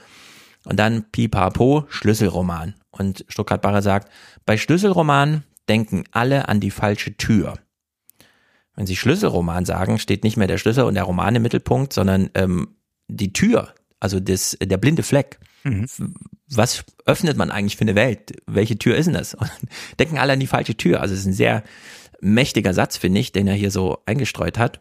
Und 0.64 0.78
dann 0.80 1.04
Pipapo, 1.12 1.86
Schlüsselroman. 1.88 2.74
Und 2.90 3.24
Stuttgart 3.28 3.62
Barre 3.62 3.82
sagt, 3.82 4.10
bei 4.44 4.56
Schlüsselroman 4.56 5.44
denken 5.68 6.04
alle 6.10 6.48
an 6.48 6.60
die 6.60 6.70
falsche 6.70 7.16
Tür. 7.16 7.54
Wenn 8.74 8.86
Sie 8.86 8.96
Schlüsselroman 8.96 9.64
sagen, 9.64 9.98
steht 9.98 10.24
nicht 10.24 10.36
mehr 10.36 10.48
der 10.48 10.58
Schlüssel 10.58 10.84
und 10.84 10.94
der 10.94 11.04
Roman 11.04 11.36
im 11.36 11.42
Mittelpunkt, 11.42 11.92
sondern 11.92 12.30
ähm, 12.34 12.76
die 13.08 13.32
Tür, 13.32 13.72
also 14.00 14.20
das, 14.20 14.56
der 14.60 14.76
blinde 14.76 15.02
Fleck. 15.02 15.38
Mhm. 15.64 15.86
Was 16.48 16.84
öffnet 17.06 17.36
man 17.36 17.50
eigentlich 17.50 17.76
für 17.76 17.82
eine 17.82 17.94
Welt? 17.94 18.42
Welche 18.46 18.78
Tür 18.78 18.96
ist 18.96 19.06
denn 19.06 19.14
das? 19.14 19.34
Und 19.34 19.50
denken 19.98 20.18
alle 20.18 20.34
an 20.34 20.40
die 20.40 20.46
falsche 20.46 20.76
Tür. 20.76 21.00
Also 21.00 21.14
es 21.14 21.20
ist 21.20 21.26
ein 21.26 21.32
sehr 21.32 21.64
mächtiger 22.20 22.74
Satz, 22.74 22.96
finde 22.96 23.20
ich, 23.20 23.32
den 23.32 23.46
er 23.46 23.54
hier 23.54 23.70
so 23.70 23.98
eingestreut 24.06 24.58
hat. 24.58 24.80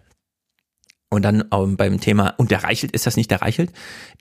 Und 1.09 1.21
dann 1.21 1.45
ähm, 1.53 1.77
beim 1.77 1.99
Thema, 1.99 2.33
und 2.37 2.51
der 2.51 2.63
Reichelt, 2.63 2.91
ist 2.91 3.05
das 3.05 3.15
nicht 3.15 3.31
der 3.31 3.41
Reichelt? 3.41 3.71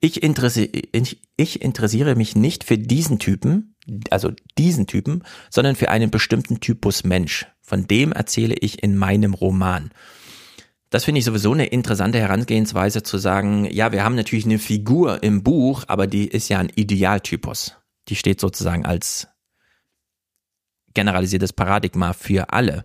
Ich, 0.01 0.23
interessiere, 0.23 0.69
ich, 0.93 1.21
ich 1.37 1.63
interessiere 1.63 2.15
mich 2.15 2.37
nicht 2.37 2.63
für 2.63 2.79
diesen 2.79 3.19
Typen, 3.19 3.75
also 4.11 4.33
diesen 4.59 4.87
Typen, 4.87 5.25
sondern 5.51 5.77
für 5.77 5.91
einen 5.91 6.11
bestimmten 6.11 6.61
Typus 6.61 7.05
Mensch. 7.05 7.47
Von 7.63 7.89
dem 7.89 8.13
erzähle 8.13 8.55
ich 8.55 8.83
in 8.83 8.97
meinem 8.97 9.35
Roman. 9.35 9.91
Das 10.95 11.05
finde 11.05 11.19
ich 11.19 11.25
sowieso 11.25 11.53
eine 11.53 11.67
interessante 11.67 12.21
Herangehensweise 12.21 13.03
zu 13.03 13.19
sagen, 13.19 13.65
ja, 13.65 13.91
wir 13.91 14.05
haben 14.05 14.15
natürlich 14.15 14.45
eine 14.45 14.61
Figur 14.61 15.25
im 15.25 15.43
Buch, 15.43 15.83
aber 15.89 16.07
die 16.07 16.29
ist 16.29 16.49
ja 16.49 16.61
ein 16.61 16.69
Idealtypus. 16.73 17.75
Die 18.07 18.15
steht 18.15 18.39
sozusagen 18.39 18.87
als 18.87 19.27
generalisiertes 20.95 21.53
Paradigma 21.53 22.13
für 22.13 22.53
alle. 22.53 22.85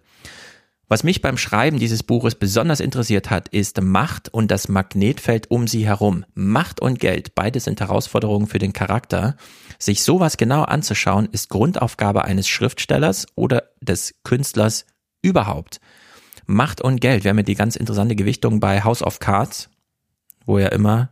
Was 0.88 1.03
mich 1.03 1.22
beim 1.22 1.38
Schreiben 1.38 1.77
dieses 1.77 2.01
Buches 2.01 2.33
besonders 2.33 2.79
interessiert 2.79 3.29
hat, 3.29 3.47
ist 3.49 3.79
Macht 3.79 4.33
und 4.33 4.49
das 4.49 4.69
Magnetfeld 4.69 5.51
um 5.51 5.67
sie 5.67 5.85
herum. 5.85 6.25
Macht 6.33 6.81
und 6.81 6.99
Geld, 6.99 7.35
beides 7.35 7.65
sind 7.65 7.79
Herausforderungen 7.79 8.47
für 8.47 8.58
den 8.58 8.74
Charakter. 8.74 9.35
Sich 9.77 10.01
sowas 10.01 10.38
genau 10.38 10.63
anzuschauen, 10.63 11.29
ist 11.31 11.49
Grundaufgabe 11.49 12.25
eines 12.25 12.47
Schriftstellers 12.47 13.27
oder 13.35 13.65
des 13.81 14.15
Künstlers 14.24 14.88
überhaupt. 15.22 15.79
Macht 16.49 16.82
und 16.82 16.99
Geld, 16.99 17.24
wir 17.24 17.30
haben 17.30 17.38
ja 17.38 17.44
die 17.44 17.56
ganz 17.56 17.76
interessante 17.76 18.15
Gewichtung 18.15 18.60
bei 18.60 18.83
House 18.83 19.03
of 19.03 19.19
Cards, 19.19 19.69
wo 20.46 20.58
ja 20.58 20.69
immer 20.69 21.10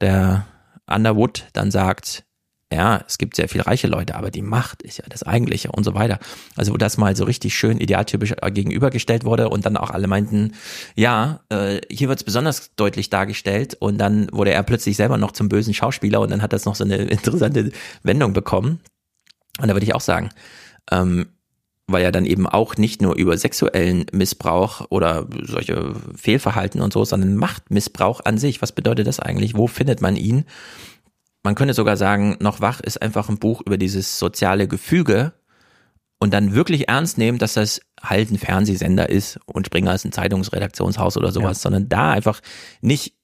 der 0.00 0.46
Underwood 0.86 1.44
dann 1.52 1.70
sagt, 1.70 2.24
ja, 2.72 3.04
es 3.06 3.18
gibt 3.18 3.36
sehr 3.36 3.50
viele 3.50 3.66
reiche 3.66 3.86
Leute, 3.86 4.14
aber 4.14 4.30
die 4.30 4.40
Macht 4.40 4.80
ist 4.82 4.96
ja 4.96 5.04
das 5.10 5.24
Eigentliche 5.24 5.70
und 5.70 5.84
so 5.84 5.94
weiter. 5.94 6.18
Also 6.56 6.72
wo 6.72 6.78
das 6.78 6.96
mal 6.96 7.14
so 7.14 7.24
richtig 7.24 7.54
schön 7.54 7.78
idealtypisch 7.78 8.32
äh, 8.40 8.50
gegenübergestellt 8.50 9.24
wurde 9.24 9.50
und 9.50 9.66
dann 9.66 9.76
auch 9.76 9.90
alle 9.90 10.06
meinten, 10.06 10.54
ja, 10.96 11.40
äh, 11.50 11.82
hier 11.90 12.08
wird 12.08 12.20
es 12.20 12.24
besonders 12.24 12.74
deutlich 12.74 13.10
dargestellt 13.10 13.76
und 13.78 13.98
dann 13.98 14.28
wurde 14.32 14.52
er 14.52 14.62
plötzlich 14.62 14.96
selber 14.96 15.18
noch 15.18 15.32
zum 15.32 15.50
bösen 15.50 15.74
Schauspieler 15.74 16.20
und 16.20 16.30
dann 16.30 16.40
hat 16.40 16.54
das 16.54 16.64
noch 16.64 16.76
so 16.76 16.84
eine 16.84 16.96
interessante 16.96 17.72
Wendung 18.02 18.32
bekommen. 18.32 18.80
Und 19.60 19.68
da 19.68 19.74
würde 19.74 19.84
ich 19.84 19.94
auch 19.94 20.00
sagen, 20.00 20.30
ähm, 20.90 21.26
weil 21.92 22.02
ja 22.02 22.10
dann 22.10 22.26
eben 22.26 22.46
auch 22.46 22.76
nicht 22.76 23.02
nur 23.02 23.16
über 23.16 23.36
sexuellen 23.36 24.06
Missbrauch 24.12 24.86
oder 24.90 25.26
solche 25.42 25.94
Fehlverhalten 26.16 26.80
und 26.80 26.92
so, 26.92 27.04
sondern 27.04 27.36
Machtmissbrauch 27.36 28.20
an 28.24 28.38
sich. 28.38 28.62
Was 28.62 28.72
bedeutet 28.72 29.06
das 29.06 29.20
eigentlich? 29.20 29.56
Wo 29.56 29.66
findet 29.66 30.00
man 30.00 30.16
ihn? 30.16 30.44
man 31.42 31.54
könnte 31.54 31.74
sogar 31.74 31.96
sagen, 31.96 32.36
noch 32.40 32.60
wach 32.60 32.80
ist 32.80 33.02
einfach 33.02 33.28
ein 33.28 33.38
Buch 33.38 33.62
über 33.64 33.76
dieses 33.76 34.18
soziale 34.18 34.68
Gefüge 34.68 35.32
und 36.18 36.32
dann 36.32 36.54
wirklich 36.54 36.88
ernst 36.88 37.18
nehmen, 37.18 37.38
dass 37.38 37.54
das 37.54 37.80
halt 38.00 38.30
ein 38.30 38.38
Fernsehsender 38.38 39.08
ist 39.08 39.40
und 39.46 39.66
Springer 39.66 39.94
ist 39.94 40.04
ein 40.04 40.12
Zeitungsredaktionshaus 40.12 41.16
oder 41.16 41.32
sowas, 41.32 41.58
ja. 41.58 41.62
sondern 41.62 41.88
da 41.88 42.10
einfach 42.10 42.40
nicht 42.80 43.14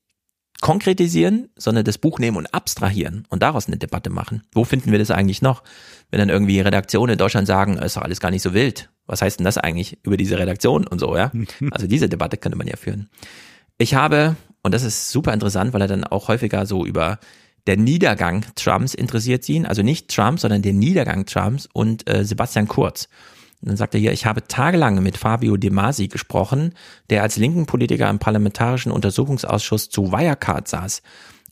konkretisieren, 0.60 1.48
sondern 1.56 1.84
das 1.84 1.98
Buch 1.98 2.18
nehmen 2.18 2.36
und 2.36 2.52
abstrahieren 2.52 3.24
und 3.28 3.42
daraus 3.42 3.68
eine 3.68 3.76
Debatte 3.76 4.10
machen. 4.10 4.42
Wo 4.52 4.64
finden 4.64 4.90
wir 4.90 4.98
das 4.98 5.10
eigentlich 5.10 5.40
noch? 5.40 5.62
Wenn 6.10 6.18
dann 6.18 6.28
irgendwie 6.28 6.60
Redaktionen 6.60 7.12
in 7.12 7.18
Deutschland 7.18 7.46
sagen, 7.46 7.78
ist 7.78 7.96
doch 7.96 8.02
alles 8.02 8.20
gar 8.20 8.30
nicht 8.30 8.42
so 8.42 8.54
wild. 8.54 8.90
Was 9.06 9.22
heißt 9.22 9.38
denn 9.38 9.44
das 9.44 9.58
eigentlich 9.58 9.98
über 10.02 10.16
diese 10.16 10.38
Redaktion 10.38 10.86
und 10.86 10.98
so, 10.98 11.16
ja? 11.16 11.30
Also 11.70 11.86
diese 11.86 12.08
Debatte 12.08 12.36
könnte 12.36 12.58
man 12.58 12.66
ja 12.66 12.76
führen. 12.76 13.08
Ich 13.78 13.94
habe, 13.94 14.36
und 14.62 14.74
das 14.74 14.82
ist 14.82 15.10
super 15.10 15.32
interessant, 15.32 15.72
weil 15.72 15.82
er 15.82 15.88
dann 15.88 16.04
auch 16.04 16.28
häufiger 16.28 16.66
so 16.66 16.84
über 16.84 17.18
der 17.68 17.76
Niedergang 17.76 18.44
Trumps 18.56 18.94
interessiert 18.94 19.48
ihn, 19.48 19.66
also 19.66 19.82
nicht 19.82 20.08
Trump, 20.08 20.40
sondern 20.40 20.62
der 20.62 20.72
Niedergang 20.72 21.26
Trumps 21.26 21.68
und 21.72 22.08
äh, 22.08 22.24
Sebastian 22.24 22.66
Kurz. 22.66 23.08
Dann 23.60 23.76
sagt 23.76 23.94
er 23.94 24.00
hier, 24.00 24.12
ich 24.12 24.24
habe 24.24 24.46
tagelang 24.46 25.02
mit 25.02 25.16
Fabio 25.16 25.56
De 25.56 25.70
Masi 25.70 26.08
gesprochen, 26.08 26.74
der 27.10 27.22
als 27.22 27.36
linken 27.36 27.66
Politiker 27.66 28.08
im 28.08 28.18
Parlamentarischen 28.18 28.92
Untersuchungsausschuss 28.92 29.90
zu 29.90 30.12
Wirecard 30.12 30.68
saß. 30.68 31.02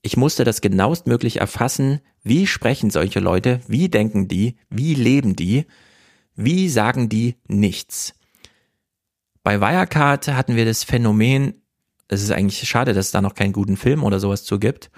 Ich 0.03 0.17
musste 0.17 0.45
das 0.45 0.61
genauestmöglich 0.61 1.41
erfassen, 1.41 2.01
wie 2.23 2.47
sprechen 2.47 2.91
solche 2.91 3.19
Leute, 3.19 3.61
wie 3.67 3.89
denken 3.89 4.29
die, 4.29 4.57
wie 4.71 4.95
leben 4.95 5.35
die, 5.35 5.67
wie 6.37 6.69
sagen 6.69 7.09
die 7.09 7.37
nichts. 7.49 8.15
Bei 9.43 9.61
Wirecard 9.61 10.29
hatten 10.29 10.55
wir 10.55 10.65
das 10.65 10.85
Phänomen, 10.85 11.63
es 12.09 12.23
ist 12.23 12.31
eigentlich 12.31 12.69
schade, 12.69 12.95
dass 12.95 13.07
es 13.07 13.13
da 13.13 13.21
noch 13.21 13.35
keinen 13.35 13.53
guten 13.53 13.77
Film 13.77 14.05
oder 14.05 14.21
sowas 14.21 14.45
zu 14.45 14.61
gibt, 14.61 14.91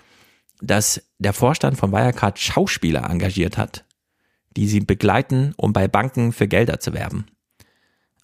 dass 0.60 1.02
der 1.18 1.32
Vorstand 1.32 1.78
von 1.78 1.92
Wirecard 1.92 2.38
Schauspieler 2.38 3.08
engagiert 3.08 3.56
hat, 3.56 3.84
die 4.58 4.66
sie 4.66 4.80
begleiten, 4.80 5.54
um 5.56 5.72
bei 5.72 5.86
Banken 5.86 6.32
für 6.32 6.48
Gelder 6.48 6.80
zu 6.80 6.92
werben. 6.92 7.26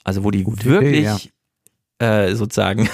Also 0.03 0.25
wo 0.25 0.33
die 0.33 0.43
Gute 0.43 0.65
wirklich 0.65 1.07
Idee, 1.07 1.31
ja. 2.03 2.25
äh, 2.25 2.35
sozusagen 2.35 2.89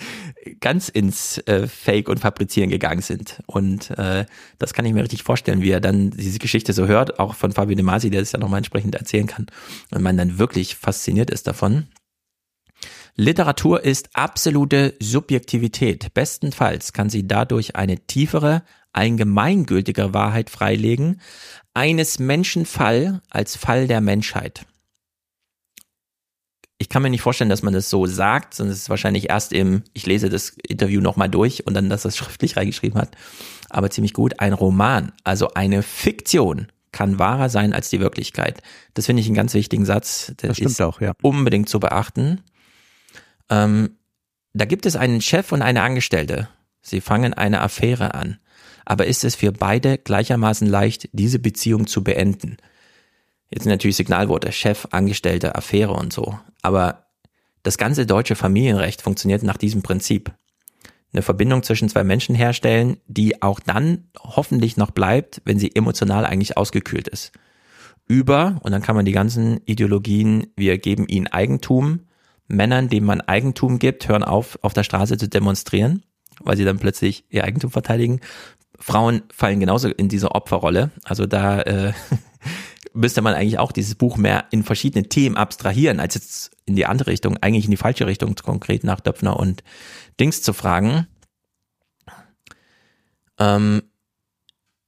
ganz 0.60 0.88
ins 0.88 1.38
äh, 1.48 1.66
Fake 1.66 2.08
und 2.08 2.20
Fabrizieren 2.20 2.70
gegangen 2.70 3.02
sind. 3.02 3.42
Und 3.46 3.90
äh, 3.98 4.24
das 4.60 4.72
kann 4.72 4.84
ich 4.84 4.92
mir 4.92 5.02
richtig 5.02 5.24
vorstellen, 5.24 5.62
wie 5.62 5.70
er 5.70 5.80
dann 5.80 6.10
diese 6.10 6.38
Geschichte 6.38 6.72
so 6.72 6.86
hört, 6.86 7.18
auch 7.18 7.34
von 7.34 7.50
Fabio 7.50 7.74
De 7.74 7.84
Masi, 7.84 8.08
der 8.08 8.22
es 8.22 8.30
ja 8.30 8.38
nochmal 8.38 8.58
entsprechend 8.58 8.94
erzählen 8.94 9.26
kann. 9.26 9.46
Und 9.90 10.02
man 10.02 10.16
dann 10.16 10.38
wirklich 10.38 10.76
fasziniert 10.76 11.30
ist 11.30 11.48
davon. 11.48 11.88
Literatur 13.16 13.82
ist 13.82 14.10
absolute 14.12 14.94
Subjektivität. 15.00 16.14
Bestenfalls 16.14 16.92
kann 16.92 17.10
sie 17.10 17.26
dadurch 17.26 17.74
eine 17.74 17.98
tiefere, 18.06 18.62
allgemeingültigere 18.92 20.14
Wahrheit 20.14 20.50
freilegen, 20.50 21.20
eines 21.76 22.18
Menschen 22.18 22.64
Fall 22.64 23.20
als 23.28 23.54
Fall 23.54 23.86
der 23.86 24.00
Menschheit. 24.00 24.64
Ich 26.78 26.88
kann 26.88 27.02
mir 27.02 27.10
nicht 27.10 27.20
vorstellen, 27.20 27.50
dass 27.50 27.62
man 27.62 27.74
das 27.74 27.90
so 27.90 28.06
sagt, 28.06 28.54
sondern 28.54 28.72
es 28.72 28.80
ist 28.80 28.90
wahrscheinlich 28.90 29.28
erst 29.28 29.52
im, 29.52 29.82
ich 29.92 30.06
lese 30.06 30.30
das 30.30 30.56
Interview 30.66 31.02
nochmal 31.02 31.28
durch 31.28 31.66
und 31.66 31.74
dann, 31.74 31.90
dass 31.90 32.02
das 32.02 32.16
schriftlich 32.16 32.56
reingeschrieben 32.56 32.98
hat, 32.98 33.14
aber 33.68 33.90
ziemlich 33.90 34.14
gut, 34.14 34.40
ein 34.40 34.54
Roman, 34.54 35.12
also 35.22 35.52
eine 35.52 35.82
Fiktion 35.82 36.68
kann 36.92 37.18
wahrer 37.18 37.50
sein 37.50 37.74
als 37.74 37.90
die 37.90 38.00
Wirklichkeit. 38.00 38.62
Das 38.94 39.04
finde 39.04 39.20
ich 39.20 39.26
einen 39.26 39.34
ganz 39.34 39.52
wichtigen 39.52 39.84
Satz. 39.84 40.32
Das, 40.38 40.56
das 40.56 40.58
ist 40.58 40.80
auch, 40.80 41.02
ja. 41.02 41.12
unbedingt 41.20 41.68
zu 41.68 41.78
beachten. 41.78 42.40
Ähm, 43.50 43.98
da 44.54 44.64
gibt 44.64 44.86
es 44.86 44.96
einen 44.96 45.20
Chef 45.20 45.52
und 45.52 45.60
eine 45.60 45.82
Angestellte. 45.82 46.48
Sie 46.80 47.02
fangen 47.02 47.34
eine 47.34 47.60
Affäre 47.60 48.14
an. 48.14 48.38
Aber 48.86 49.06
ist 49.06 49.24
es 49.24 49.34
für 49.34 49.52
beide 49.52 49.98
gleichermaßen 49.98 50.66
leicht, 50.66 51.10
diese 51.12 51.38
Beziehung 51.38 51.86
zu 51.86 52.02
beenden? 52.02 52.56
Jetzt 53.50 53.64
sind 53.64 53.70
natürlich 53.72 53.96
Signalworte, 53.96 54.50
Chef, 54.52 54.88
Angestellte, 54.92 55.54
Affäre 55.54 55.92
und 55.92 56.12
so. 56.12 56.38
Aber 56.62 57.06
das 57.62 57.78
ganze 57.78 58.06
deutsche 58.06 58.36
Familienrecht 58.36 59.02
funktioniert 59.02 59.42
nach 59.42 59.56
diesem 59.56 59.82
Prinzip. 59.82 60.32
Eine 61.12 61.22
Verbindung 61.22 61.62
zwischen 61.62 61.88
zwei 61.88 62.04
Menschen 62.04 62.34
herstellen, 62.34 62.98
die 63.06 63.42
auch 63.42 63.60
dann 63.60 64.08
hoffentlich 64.18 64.76
noch 64.76 64.90
bleibt, 64.90 65.42
wenn 65.44 65.58
sie 65.58 65.74
emotional 65.74 66.24
eigentlich 66.24 66.56
ausgekühlt 66.56 67.08
ist. 67.08 67.32
Über, 68.08 68.60
und 68.62 68.70
dann 68.70 68.82
kann 68.82 68.94
man 68.94 69.04
die 69.04 69.12
ganzen 69.12 69.60
Ideologien, 69.64 70.46
wir 70.56 70.78
geben 70.78 71.08
ihnen 71.08 71.26
Eigentum, 71.26 72.00
Männern, 72.48 72.88
denen 72.88 73.06
man 73.06 73.20
Eigentum 73.20 73.80
gibt, 73.80 74.08
hören 74.08 74.22
auf, 74.22 74.58
auf 74.62 74.72
der 74.72 74.84
Straße 74.84 75.16
zu 75.16 75.28
demonstrieren, 75.28 76.04
weil 76.40 76.56
sie 76.56 76.64
dann 76.64 76.78
plötzlich 76.78 77.24
ihr 77.30 77.44
Eigentum 77.44 77.70
verteidigen. 77.70 78.20
Frauen 78.78 79.22
fallen 79.32 79.60
genauso 79.60 79.88
in 79.88 80.08
diese 80.08 80.32
Opferrolle. 80.32 80.90
Also 81.04 81.26
da 81.26 81.60
äh, 81.62 81.92
müsste 82.92 83.22
man 83.22 83.34
eigentlich 83.34 83.58
auch 83.58 83.72
dieses 83.72 83.94
Buch 83.94 84.16
mehr 84.16 84.46
in 84.50 84.62
verschiedene 84.62 85.08
Themen 85.08 85.36
abstrahieren, 85.36 86.00
als 86.00 86.14
jetzt 86.14 86.50
in 86.64 86.76
die 86.76 86.86
andere 86.86 87.10
Richtung, 87.10 87.36
eigentlich 87.38 87.66
in 87.66 87.70
die 87.70 87.76
falsche 87.76 88.06
Richtung, 88.06 88.34
konkret 88.34 88.84
nach 88.84 89.00
Döpfner 89.00 89.38
und 89.38 89.62
Dings 90.18 90.42
zu 90.42 90.52
fragen. 90.52 91.06
Ähm, 93.38 93.82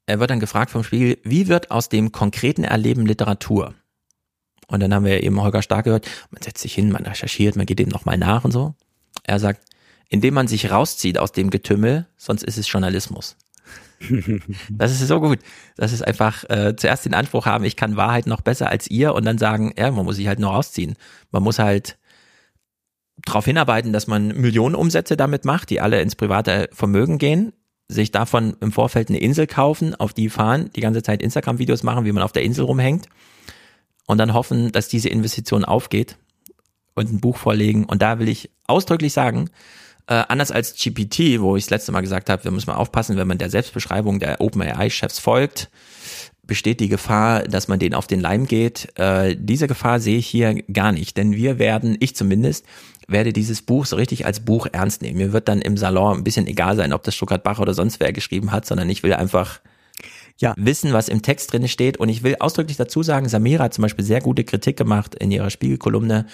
er 0.06 0.20
wird 0.20 0.30
dann 0.30 0.40
gefragt 0.40 0.70
vom 0.70 0.84
Spiegel, 0.84 1.18
wie 1.22 1.48
wird 1.48 1.70
aus 1.70 1.88
dem 1.88 2.12
konkreten 2.12 2.64
Erleben 2.64 3.04
Literatur? 3.04 3.74
Und 4.66 4.80
dann 4.80 4.92
haben 4.92 5.04
wir 5.04 5.22
eben 5.22 5.40
Holger 5.40 5.62
Stark 5.62 5.84
gehört, 5.84 6.08
man 6.30 6.42
setzt 6.42 6.62
sich 6.62 6.74
hin, 6.74 6.90
man 6.90 7.04
recherchiert, 7.04 7.56
man 7.56 7.66
geht 7.66 7.78
dem 7.78 7.88
nochmal 7.88 8.18
nach 8.18 8.44
und 8.44 8.52
so. 8.52 8.74
Er 9.22 9.38
sagt, 9.38 9.64
indem 10.08 10.34
man 10.34 10.48
sich 10.48 10.70
rauszieht 10.70 11.18
aus 11.18 11.32
dem 11.32 11.50
Getümmel, 11.50 12.06
sonst 12.16 12.42
ist 12.42 12.58
es 12.58 12.70
Journalismus. 12.70 13.36
Das 14.70 14.92
ist 14.92 15.06
so 15.06 15.20
gut. 15.20 15.38
Das 15.76 15.92
ist 15.92 16.02
einfach 16.02 16.44
äh, 16.48 16.74
zuerst 16.76 17.04
den 17.04 17.14
Anspruch 17.14 17.46
haben, 17.46 17.64
ich 17.64 17.76
kann 17.76 17.96
Wahrheit 17.96 18.26
noch 18.26 18.40
besser 18.40 18.68
als 18.68 18.88
ihr 18.88 19.14
und 19.14 19.24
dann 19.24 19.38
sagen, 19.38 19.72
ja, 19.76 19.90
man 19.90 20.04
muss 20.04 20.16
sich 20.16 20.28
halt 20.28 20.38
nur 20.38 20.50
rausziehen. 20.50 20.94
Man 21.30 21.42
muss 21.42 21.58
halt 21.58 21.98
darauf 23.24 23.44
hinarbeiten, 23.44 23.92
dass 23.92 24.06
man 24.06 24.28
Millionen 24.28 24.74
Umsätze 24.74 25.16
damit 25.16 25.44
macht, 25.44 25.70
die 25.70 25.80
alle 25.80 26.00
ins 26.00 26.14
private 26.14 26.68
Vermögen 26.72 27.18
gehen, 27.18 27.52
sich 27.88 28.10
davon 28.12 28.56
im 28.60 28.72
Vorfeld 28.72 29.08
eine 29.08 29.18
Insel 29.18 29.46
kaufen, 29.46 29.94
auf 29.94 30.12
die 30.12 30.28
fahren, 30.28 30.70
die 30.76 30.80
ganze 30.80 31.02
Zeit 31.02 31.22
Instagram-Videos 31.22 31.82
machen, 31.82 32.04
wie 32.04 32.12
man 32.12 32.22
auf 32.22 32.32
der 32.32 32.42
Insel 32.42 32.64
rumhängt 32.64 33.08
und 34.06 34.18
dann 34.18 34.34
hoffen, 34.34 34.72
dass 34.72 34.88
diese 34.88 35.08
Investition 35.08 35.64
aufgeht 35.64 36.16
und 36.94 37.12
ein 37.12 37.20
Buch 37.20 37.36
vorlegen. 37.36 37.84
Und 37.84 38.02
da 38.02 38.18
will 38.18 38.28
ich 38.28 38.50
ausdrücklich 38.66 39.12
sagen, 39.12 39.50
äh, 40.08 40.24
anders 40.28 40.50
als 40.50 40.74
GPT, 40.74 41.40
wo 41.40 41.56
ich 41.56 41.64
das 41.64 41.70
letzte 41.70 41.92
Mal 41.92 42.00
gesagt 42.00 42.30
habe, 42.30 42.42
wir 42.42 42.50
müssen 42.50 42.70
mal 42.70 42.76
aufpassen, 42.76 43.16
wenn 43.16 43.28
man 43.28 43.38
der 43.38 43.50
Selbstbeschreibung 43.50 44.18
der 44.18 44.40
OpenAI-Chefs 44.40 45.18
folgt, 45.18 45.68
besteht 46.46 46.80
die 46.80 46.88
Gefahr, 46.88 47.42
dass 47.42 47.68
man 47.68 47.78
denen 47.78 47.94
auf 47.94 48.06
den 48.06 48.20
Leim 48.20 48.46
geht. 48.46 48.88
Äh, 48.98 49.36
diese 49.38 49.68
Gefahr 49.68 50.00
sehe 50.00 50.16
ich 50.16 50.26
hier 50.26 50.62
gar 50.72 50.92
nicht, 50.92 51.18
denn 51.18 51.32
wir 51.32 51.58
werden, 51.58 51.98
ich 52.00 52.16
zumindest, 52.16 52.64
werde 53.06 53.34
dieses 53.34 53.60
Buch 53.60 53.84
so 53.84 53.96
richtig 53.96 54.24
als 54.24 54.40
Buch 54.40 54.66
ernst 54.72 55.02
nehmen. 55.02 55.18
Mir 55.18 55.32
wird 55.34 55.46
dann 55.48 55.60
im 55.60 55.76
Salon 55.76 56.18
ein 56.18 56.24
bisschen 56.24 56.46
egal 56.46 56.76
sein, 56.76 56.94
ob 56.94 57.02
das 57.02 57.14
Stuttgart 57.14 57.42
Bach 57.42 57.58
oder 57.58 57.74
sonst 57.74 58.00
wer 58.00 58.12
geschrieben 58.12 58.50
hat, 58.50 58.64
sondern 58.64 58.88
ich 58.88 59.02
will 59.02 59.12
einfach 59.12 59.60
ja. 60.38 60.54
wissen, 60.56 60.94
was 60.94 61.08
im 61.08 61.20
Text 61.20 61.52
drin 61.52 61.68
steht. 61.68 61.98
Und 61.98 62.08
ich 62.08 62.22
will 62.22 62.36
ausdrücklich 62.40 62.78
dazu 62.78 63.02
sagen, 63.02 63.28
Samira 63.28 63.64
hat 63.64 63.74
zum 63.74 63.82
Beispiel 63.82 64.04
sehr 64.04 64.20
gute 64.22 64.44
Kritik 64.44 64.78
gemacht 64.78 65.14
in 65.14 65.30
ihrer 65.30 65.50
Spiegelkolumne. 65.50 66.26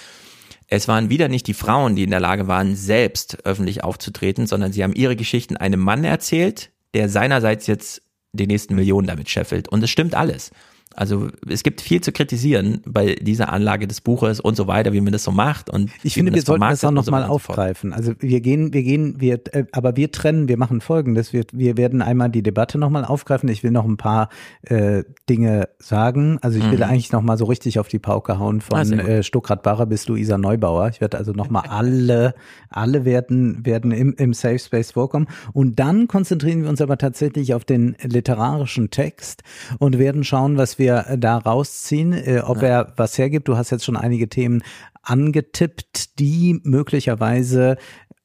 Es 0.75 0.89
waren 0.89 1.09
wieder 1.09 1.29
nicht 1.29 1.47
die 1.47 1.55
Frauen, 1.55 1.95
die 1.95 2.03
in 2.03 2.11
der 2.11 2.19
Lage 2.19 2.49
waren, 2.49 2.75
selbst 2.75 3.45
öffentlich 3.45 3.85
aufzutreten, 3.85 4.49
sondern 4.49 4.73
sie 4.73 4.83
haben 4.83 4.93
ihre 4.93 5.15
Geschichten 5.15 5.57
einem 5.57 5.79
Mann 5.79 6.03
erzählt, 6.03 6.71
der 6.95 7.09
seinerseits 7.09 7.69
jetzt 7.69 8.03
die 8.33 8.49
nächsten 8.49 8.75
Millionen 8.75 9.07
damit 9.07 9.31
scheffelt. 9.31 9.69
Und 9.69 9.85
es 9.85 9.91
stimmt 9.91 10.17
alles. 10.17 10.51
Also 10.97 11.29
es 11.49 11.63
gibt 11.63 11.81
viel 11.81 12.01
zu 12.01 12.13
kritisieren 12.13 12.81
bei 12.87 13.17
dieser 13.17 13.53
Anlage 13.53 13.87
des 13.89 14.01
Buches 14.01 14.41
und 14.41 14.57
so 14.57 14.67
weiter, 14.67 14.93
wie 14.93 15.01
man 15.01 15.13
das 15.13 15.25
so 15.25 15.33
macht. 15.33 15.69
Und 15.71 15.91
ich 16.03 16.15
finde, 16.15 16.33
wir 16.33 16.43
sollten 16.43 16.61
das 16.61 16.85
auch 16.85 16.91
nochmal 16.91 17.27
so 17.27 17.33
aufgreifen. 17.33 17.93
Also 17.93 18.13
wir 18.21 18.41
gehen, 18.41 18.73
wir 18.73 18.83
gehen, 18.83 19.21
wir, 19.21 19.41
äh, 19.53 19.65
aber 19.73 19.97
wir 19.97 20.13
trennen, 20.13 20.49
wir 20.49 20.57
machen 20.57 20.81
Folgendes. 20.81 21.33
Wir, 21.33 21.45
wir 21.53 21.77
werden 21.77 22.03
einmal 22.03 22.31
die 22.31 22.43
Debatte 22.43 22.79
nochmal 22.79 23.05
aufgreifen. 23.05 23.49
Ich 23.49 23.63
will 23.63 23.71
noch 23.71 23.85
ein 23.85 23.97
paar 23.97 24.29
äh, 24.63 25.05
Dinge 25.29 25.69
sagen. 25.79 26.39
Also 26.43 26.59
ich 26.59 26.71
will 26.71 26.79
mhm. 26.79 26.85
eigentlich 26.85 27.13
nochmal 27.13 27.39
so 27.39 27.47
richtig 27.47 27.79
auf 27.79 27.89
die 27.89 27.99
Pauke 27.99 28.39
hauen 28.39 28.61
von 28.61 28.79
ah, 28.79 29.03
äh, 29.03 29.23
Stuckrad 29.23 29.63
Barre 29.63 29.87
bis 29.87 30.07
Luisa 30.07 30.39
Neubauer. 30.39 30.89
Ich 30.89 31.01
werde 31.01 31.19
also 31.19 31.33
nochmal 31.33 31.65
alle, 31.69 32.35
alle 32.71 33.05
werden, 33.05 33.67
werden 33.67 33.91
im, 33.91 34.15
im 34.15 34.33
Safe 34.33 34.59
Space 34.59 34.93
vorkommen. 34.93 35.27
Und 35.53 35.79
dann 35.81 36.09
konzentrieren 36.09 36.63
wir 36.63 36.69
uns 36.69 36.81
aber 36.81 36.99
tatsächlich 36.99 37.55
auf 37.55 37.65
den 37.65 37.97
literarischen 38.03 38.91
Text 38.91 39.43
und 39.79 39.99
werden 39.99 40.25
schauen, 40.25 40.57
was 40.57 40.79
wir 40.79 40.84
wir 40.85 41.17
da 41.19 41.39
rausziehen, 41.39 42.13
äh, 42.13 42.43
ob 42.45 42.63
ja. 42.63 42.69
er 42.69 42.93
was 42.97 43.17
hergibt. 43.19 43.49
Du 43.49 43.57
hast 43.57 43.71
jetzt 43.71 43.85
schon 43.85 43.97
einige 43.97 44.29
Themen 44.29 44.63
angetippt, 45.03 46.19
die 46.19 46.61
möglicherweise 46.63 47.77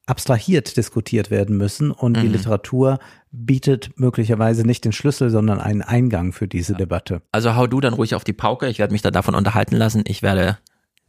abstrahiert 0.06 0.76
diskutiert 0.76 1.30
werden 1.30 1.56
müssen 1.56 1.90
und 1.92 2.16
mhm. 2.16 2.22
die 2.22 2.28
Literatur 2.28 2.98
bietet 3.30 3.90
möglicherweise 3.96 4.66
nicht 4.66 4.84
den 4.84 4.92
Schlüssel, 4.92 5.30
sondern 5.30 5.60
einen 5.60 5.82
Eingang 5.82 6.32
für 6.32 6.48
diese 6.48 6.72
ja. 6.72 6.78
Debatte. 6.78 7.22
Also 7.30 7.54
hau 7.54 7.66
du 7.66 7.80
dann 7.80 7.94
ruhig 7.94 8.14
auf 8.14 8.24
die 8.24 8.32
Pauke, 8.32 8.68
ich 8.68 8.80
werde 8.80 8.92
mich 8.92 9.02
da 9.02 9.10
davon 9.10 9.36
unterhalten 9.36 9.76
lassen. 9.76 10.02
Ich 10.06 10.22
werde 10.22 10.58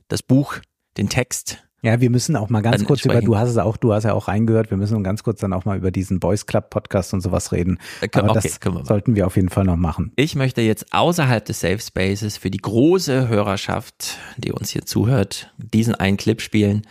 das 0.07 0.21
Buch, 0.21 0.57
den 0.97 1.09
Text 1.09 1.63
ja, 1.83 1.99
wir 1.99 2.11
müssen 2.11 2.35
auch 2.35 2.49
mal 2.49 2.61
ganz 2.61 2.85
kurz 2.85 3.03
über, 3.05 3.21
du 3.21 3.37
hast 3.37 3.49
es 3.49 3.57
auch, 3.57 3.75
du 3.75 3.91
hast 3.93 4.03
ja 4.03 4.13
auch 4.13 4.27
reingehört, 4.27 4.69
wir 4.69 4.77
müssen 4.77 5.03
ganz 5.03 5.23
kurz 5.23 5.39
dann 5.39 5.51
auch 5.51 5.65
mal 5.65 5.77
über 5.77 5.89
diesen 5.89 6.19
Boys 6.19 6.45
Club 6.45 6.69
Podcast 6.69 7.13
und 7.13 7.21
sowas 7.21 7.51
reden. 7.51 7.79
Äh, 8.01 8.09
Aber 8.13 8.31
okay, 8.31 8.39
das 8.43 8.59
wir 8.63 8.85
sollten 8.85 9.15
wir 9.15 9.25
auf 9.25 9.35
jeden 9.35 9.49
Fall 9.49 9.63
noch 9.63 9.77
machen. 9.77 10.11
Ich 10.15 10.35
möchte 10.35 10.61
jetzt 10.61 10.93
außerhalb 10.93 11.43
des 11.43 11.59
Safe 11.59 11.79
Spaces 11.79 12.37
für 12.37 12.51
die 12.51 12.59
große 12.59 13.27
Hörerschaft, 13.27 14.17
die 14.37 14.51
uns 14.51 14.69
hier 14.69 14.85
zuhört, 14.85 15.51
diesen 15.57 15.95
einen 15.95 16.17
Clip 16.17 16.39
spielen. 16.39 16.83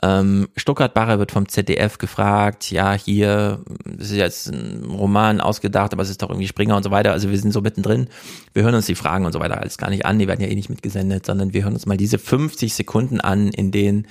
Ähm, 0.00 0.48
Stuttgart 0.56 0.94
Barre 0.94 1.18
wird 1.18 1.32
vom 1.32 1.48
ZDF 1.48 1.98
gefragt, 1.98 2.70
ja, 2.70 2.92
hier 2.92 3.64
das 3.84 4.10
ist 4.10 4.16
jetzt 4.16 4.46
ein 4.48 4.84
Roman 4.84 5.40
ausgedacht, 5.40 5.92
aber 5.92 6.02
es 6.02 6.10
ist 6.10 6.22
doch 6.22 6.30
irgendwie 6.30 6.46
Springer 6.46 6.76
und 6.76 6.84
so 6.84 6.90
weiter. 6.92 7.12
Also 7.12 7.30
wir 7.30 7.38
sind 7.38 7.52
so 7.52 7.60
mittendrin. 7.60 8.08
Wir 8.54 8.62
hören 8.62 8.76
uns 8.76 8.86
die 8.86 8.94
Fragen 8.94 9.26
und 9.26 9.32
so 9.32 9.40
weiter 9.40 9.58
alles 9.58 9.76
gar 9.76 9.90
nicht 9.90 10.06
an, 10.06 10.18
die 10.18 10.28
werden 10.28 10.40
ja 10.40 10.48
eh 10.48 10.54
nicht 10.54 10.70
mitgesendet, 10.70 11.26
sondern 11.26 11.52
wir 11.52 11.64
hören 11.64 11.74
uns 11.74 11.86
mal 11.86 11.96
diese 11.96 12.18
50 12.18 12.74
Sekunden 12.74 13.20
an, 13.20 13.48
in 13.48 13.72
denen 13.72 14.06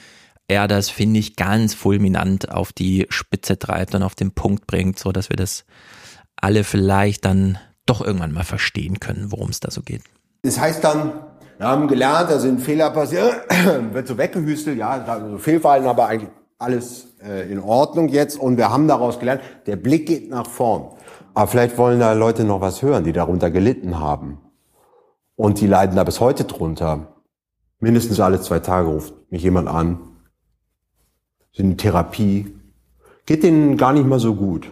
er 0.49 0.67
das, 0.67 0.89
finde 0.89 1.19
ich, 1.19 1.35
ganz 1.35 1.73
fulminant 1.73 2.51
auf 2.51 2.73
die 2.73 3.05
Spitze 3.09 3.59
treibt 3.59 3.95
und 3.95 4.03
auf 4.03 4.15
den 4.15 4.31
Punkt 4.31 4.67
bringt, 4.67 4.99
so 4.99 5.11
dass 5.11 5.29
wir 5.29 5.35
das 5.35 5.65
alle 6.35 6.63
vielleicht 6.63 7.25
dann 7.25 7.57
doch 7.85 8.01
irgendwann 8.01 8.33
mal 8.33 8.43
verstehen 8.43 8.99
können, 8.99 9.31
worum 9.31 9.49
es 9.49 9.59
da 9.59 9.71
so 9.71 9.81
geht. 9.81 10.03
Das 10.43 10.59
heißt 10.59 10.83
dann, 10.83 11.13
wir 11.57 11.67
haben 11.67 11.87
gelernt, 11.87 12.29
da 12.29 12.39
sind 12.39 12.61
Fehler 12.61 12.91
passiert, 12.91 13.45
wird 13.93 14.07
so 14.07 14.17
weggehüstelt, 14.17 14.77
ja, 14.77 14.89
also 14.89 15.37
Fehlverhalten, 15.37 15.87
aber 15.87 16.07
eigentlich 16.07 16.29
alles 16.59 17.15
äh, 17.21 17.51
in 17.51 17.59
Ordnung 17.59 18.09
jetzt 18.09 18.39
und 18.39 18.57
wir 18.57 18.69
haben 18.69 18.87
daraus 18.87 19.19
gelernt, 19.19 19.41
der 19.65 19.75
Blick 19.75 20.07
geht 20.07 20.29
nach 20.29 20.47
vorn. 20.47 20.97
Aber 21.33 21.47
vielleicht 21.47 21.77
wollen 21.77 21.99
da 21.99 22.13
Leute 22.13 22.43
noch 22.43 22.61
was 22.61 22.81
hören, 22.81 23.03
die 23.03 23.13
darunter 23.13 23.51
gelitten 23.51 23.99
haben. 23.99 24.39
Und 25.35 25.59
die 25.61 25.67
leiden 25.67 25.95
da 25.95 26.03
bis 26.03 26.19
heute 26.19 26.45
drunter. 26.45 27.21
Mindestens 27.79 28.19
alle 28.19 28.41
zwei 28.41 28.59
Tage 28.59 28.87
ruft 28.87 29.13
mich 29.31 29.43
jemand 29.43 29.67
an, 29.67 29.99
sind 31.53 31.71
in 31.71 31.77
Therapie, 31.77 32.55
geht 33.27 33.43
denen 33.43 33.77
gar 33.77 33.93
nicht 33.93 34.07
mal 34.07 34.19
so 34.19 34.33
gut. 34.33 34.71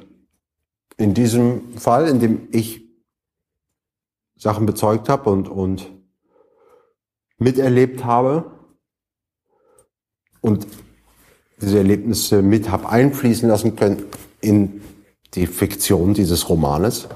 In 0.97 1.13
diesem 1.13 1.77
Fall, 1.77 2.07
in 2.07 2.19
dem 2.19 2.47
ich 2.51 2.81
Sachen 4.37 4.65
bezeugt 4.65 5.07
habe 5.07 5.29
und, 5.29 5.49
und 5.49 5.91
miterlebt 7.37 8.03
habe 8.03 8.51
und 10.41 10.67
diese 11.61 11.77
Erlebnisse 11.77 12.41
mit 12.41 12.69
habe 12.69 12.89
einfließen 12.89 13.47
lassen 13.47 13.75
können 13.75 14.03
in 14.41 14.81
die 15.33 15.47
Fiktion 15.47 16.13
dieses 16.13 16.49
Romanes. 16.49 17.07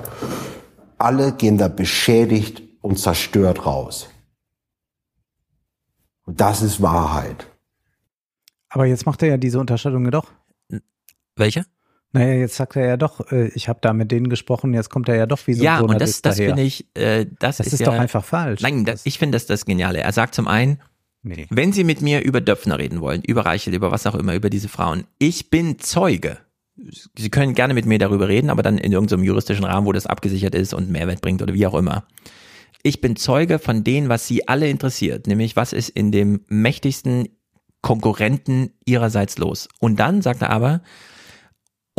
Alle 0.97 1.33
gehen 1.33 1.57
da 1.57 1.67
beschädigt 1.67 2.61
und 2.81 2.99
zerstört 2.99 3.65
raus. 3.65 4.09
Und 6.25 6.41
das 6.41 6.61
ist 6.61 6.81
Wahrheit. 6.81 7.47
Aber 8.69 8.85
jetzt 8.85 9.05
macht 9.05 9.21
er 9.23 9.29
ja 9.29 9.37
diese 9.37 9.59
Unterscheidung 9.59 10.09
doch. 10.11 10.31
Welche? 11.35 11.65
Naja, 12.11 12.33
jetzt 12.33 12.55
sagt 12.55 12.75
er 12.75 12.87
ja 12.87 12.97
doch, 12.97 13.31
äh, 13.31 13.49
ich 13.49 13.69
habe 13.69 13.79
da 13.81 13.93
mit 13.93 14.11
denen 14.11 14.29
gesprochen, 14.29 14.73
jetzt 14.73 14.89
kommt 14.89 15.09
er 15.09 15.15
ja 15.15 15.25
doch 15.27 15.45
wie 15.45 15.53
so 15.53 15.61
ein 15.61 15.65
Ja, 15.65 15.79
und 15.79 16.01
das, 16.01 16.21
das 16.23 16.37
finde 16.37 16.63
ich, 16.63 16.87
äh, 16.95 17.25
das, 17.39 17.57
das 17.57 17.67
ist, 17.67 17.73
ist 17.73 17.79
ja, 17.81 17.85
doch 17.85 17.93
einfach 17.93 18.25
falsch. 18.25 18.61
Nein, 18.61 18.83
das, 18.83 19.05
ich 19.05 19.19
finde 19.19 19.35
das 19.35 19.45
das 19.45 19.65
Geniale. 19.65 19.99
Er 19.99 20.11
sagt 20.11 20.33
zum 20.33 20.47
einen, 20.47 20.81
nee. 21.21 21.45
wenn 21.51 21.71
Sie 21.71 21.83
mit 21.83 22.01
mir 22.01 22.23
über 22.23 22.41
Döpfner 22.41 22.79
reden 22.79 23.01
wollen, 23.01 23.21
über 23.21 23.45
Reichel, 23.45 23.75
über 23.75 23.91
was 23.91 24.07
auch 24.07 24.15
immer, 24.15 24.33
über 24.33 24.49
diese 24.49 24.69
Frauen, 24.69 25.05
ich 25.19 25.51
bin 25.51 25.77
Zeuge. 25.77 26.39
Sie 27.15 27.29
können 27.29 27.53
gerne 27.53 27.73
mit 27.73 27.85
mir 27.85 27.99
darüber 27.99 28.27
reden, 28.27 28.49
aber 28.49 28.63
dann 28.63 28.77
in 28.77 28.91
irgendeinem 28.91 29.23
juristischen 29.23 29.65
Rahmen, 29.65 29.85
wo 29.85 29.91
das 29.91 30.07
abgesichert 30.07 30.55
ist 30.55 30.73
und 30.73 30.89
Mehrwert 30.89 31.21
bringt 31.21 31.41
oder 31.41 31.53
wie 31.53 31.67
auch 31.67 31.75
immer. 31.75 32.05
Ich 32.81 33.01
bin 33.01 33.17
Zeuge 33.17 33.59
von 33.59 33.83
dem, 33.83 34.09
was 34.09 34.25
Sie 34.25 34.47
alle 34.47 34.69
interessiert, 34.69 35.27
nämlich 35.27 35.55
was 35.55 35.73
ist 35.73 35.89
in 35.89 36.11
dem 36.11 36.45
mächtigsten 36.47 37.27
Konkurrenten 37.81 38.71
Ihrerseits 38.85 39.37
los. 39.37 39.67
Und 39.79 39.99
dann 39.99 40.21
sagt 40.21 40.41
er 40.41 40.49
aber, 40.49 40.81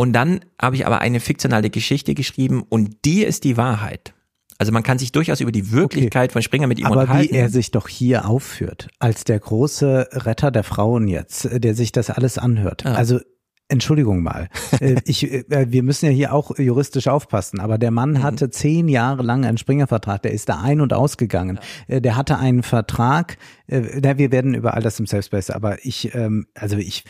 und 0.01 0.15
dann 0.15 0.41
habe 0.59 0.77
ich 0.77 0.87
aber 0.87 1.03
eine 1.03 1.21
fiktionale 1.21 1.69
Geschichte 1.69 2.15
geschrieben 2.15 2.65
und 2.67 3.05
die 3.05 3.23
ist 3.23 3.45
die 3.45 3.59
Wahrheit. 3.59 4.15
Also 4.57 4.73
man 4.73 4.83
kann 4.83 4.99
sich 4.99 5.13
durchaus 5.13 5.43
über 5.43 5.53
die 5.53 5.73
Wirklichkeit 5.73 6.31
okay. 6.31 6.33
von 6.33 6.43
Springer 6.43 6.69
mit 6.69 6.79
ihm 6.79 6.87
aber 6.87 7.03
unterhalten. 7.03 7.29
Aber 7.29 7.35
wie 7.35 7.39
er 7.39 7.51
sich 7.51 7.71
doch 7.71 7.87
hier 7.87 8.27
aufführt, 8.27 8.89
als 8.99 9.25
der 9.25 9.39
große 9.39 10.09
Retter 10.13 10.51
der 10.51 10.65
Frauen 10.65 11.07
jetzt, 11.07 11.51
der 11.53 11.75
sich 11.75 11.93
das 11.93 12.09
alles 12.09 12.39
anhört. 12.39 12.85
Ja. 12.85 12.95
Also 12.95 13.21
Entschuldigung 13.69 14.23
mal. 14.23 14.49
Äh, 14.81 14.97
ich, 15.05 15.31
äh, 15.31 15.45
wir 15.71 15.83
müssen 15.83 16.07
ja 16.07 16.13
hier 16.13 16.33
auch 16.33 16.59
juristisch 16.59 17.07
aufpassen, 17.07 17.61
aber 17.61 17.77
der 17.77 17.91
Mann 17.91 18.13
mhm. 18.13 18.23
hatte 18.23 18.49
zehn 18.49 18.89
Jahre 18.89 19.23
lang 19.23 19.45
einen 19.45 19.59
Springer-Vertrag, 19.59 20.23
der 20.23 20.31
ist 20.33 20.49
da 20.49 20.63
ein- 20.63 20.81
und 20.81 20.95
ausgegangen. 20.95 21.59
Äh, 21.87 22.01
der 22.01 22.17
hatte 22.17 22.39
einen 22.39 22.63
Vertrag, 22.63 23.37
wir 23.67 24.33
werden 24.33 24.55
über 24.55 24.73
all 24.75 24.83
das 24.83 24.99
im 24.99 25.07
Safe 25.07 25.23
Space, 25.23 25.51
aber 25.51 25.85
ich, 25.85 26.15
ähm, 26.15 26.47
also 26.55 26.77
ich, 26.77 27.05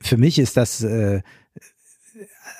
für 0.00 0.16
mich 0.16 0.38
ist 0.38 0.56
das, 0.56 0.86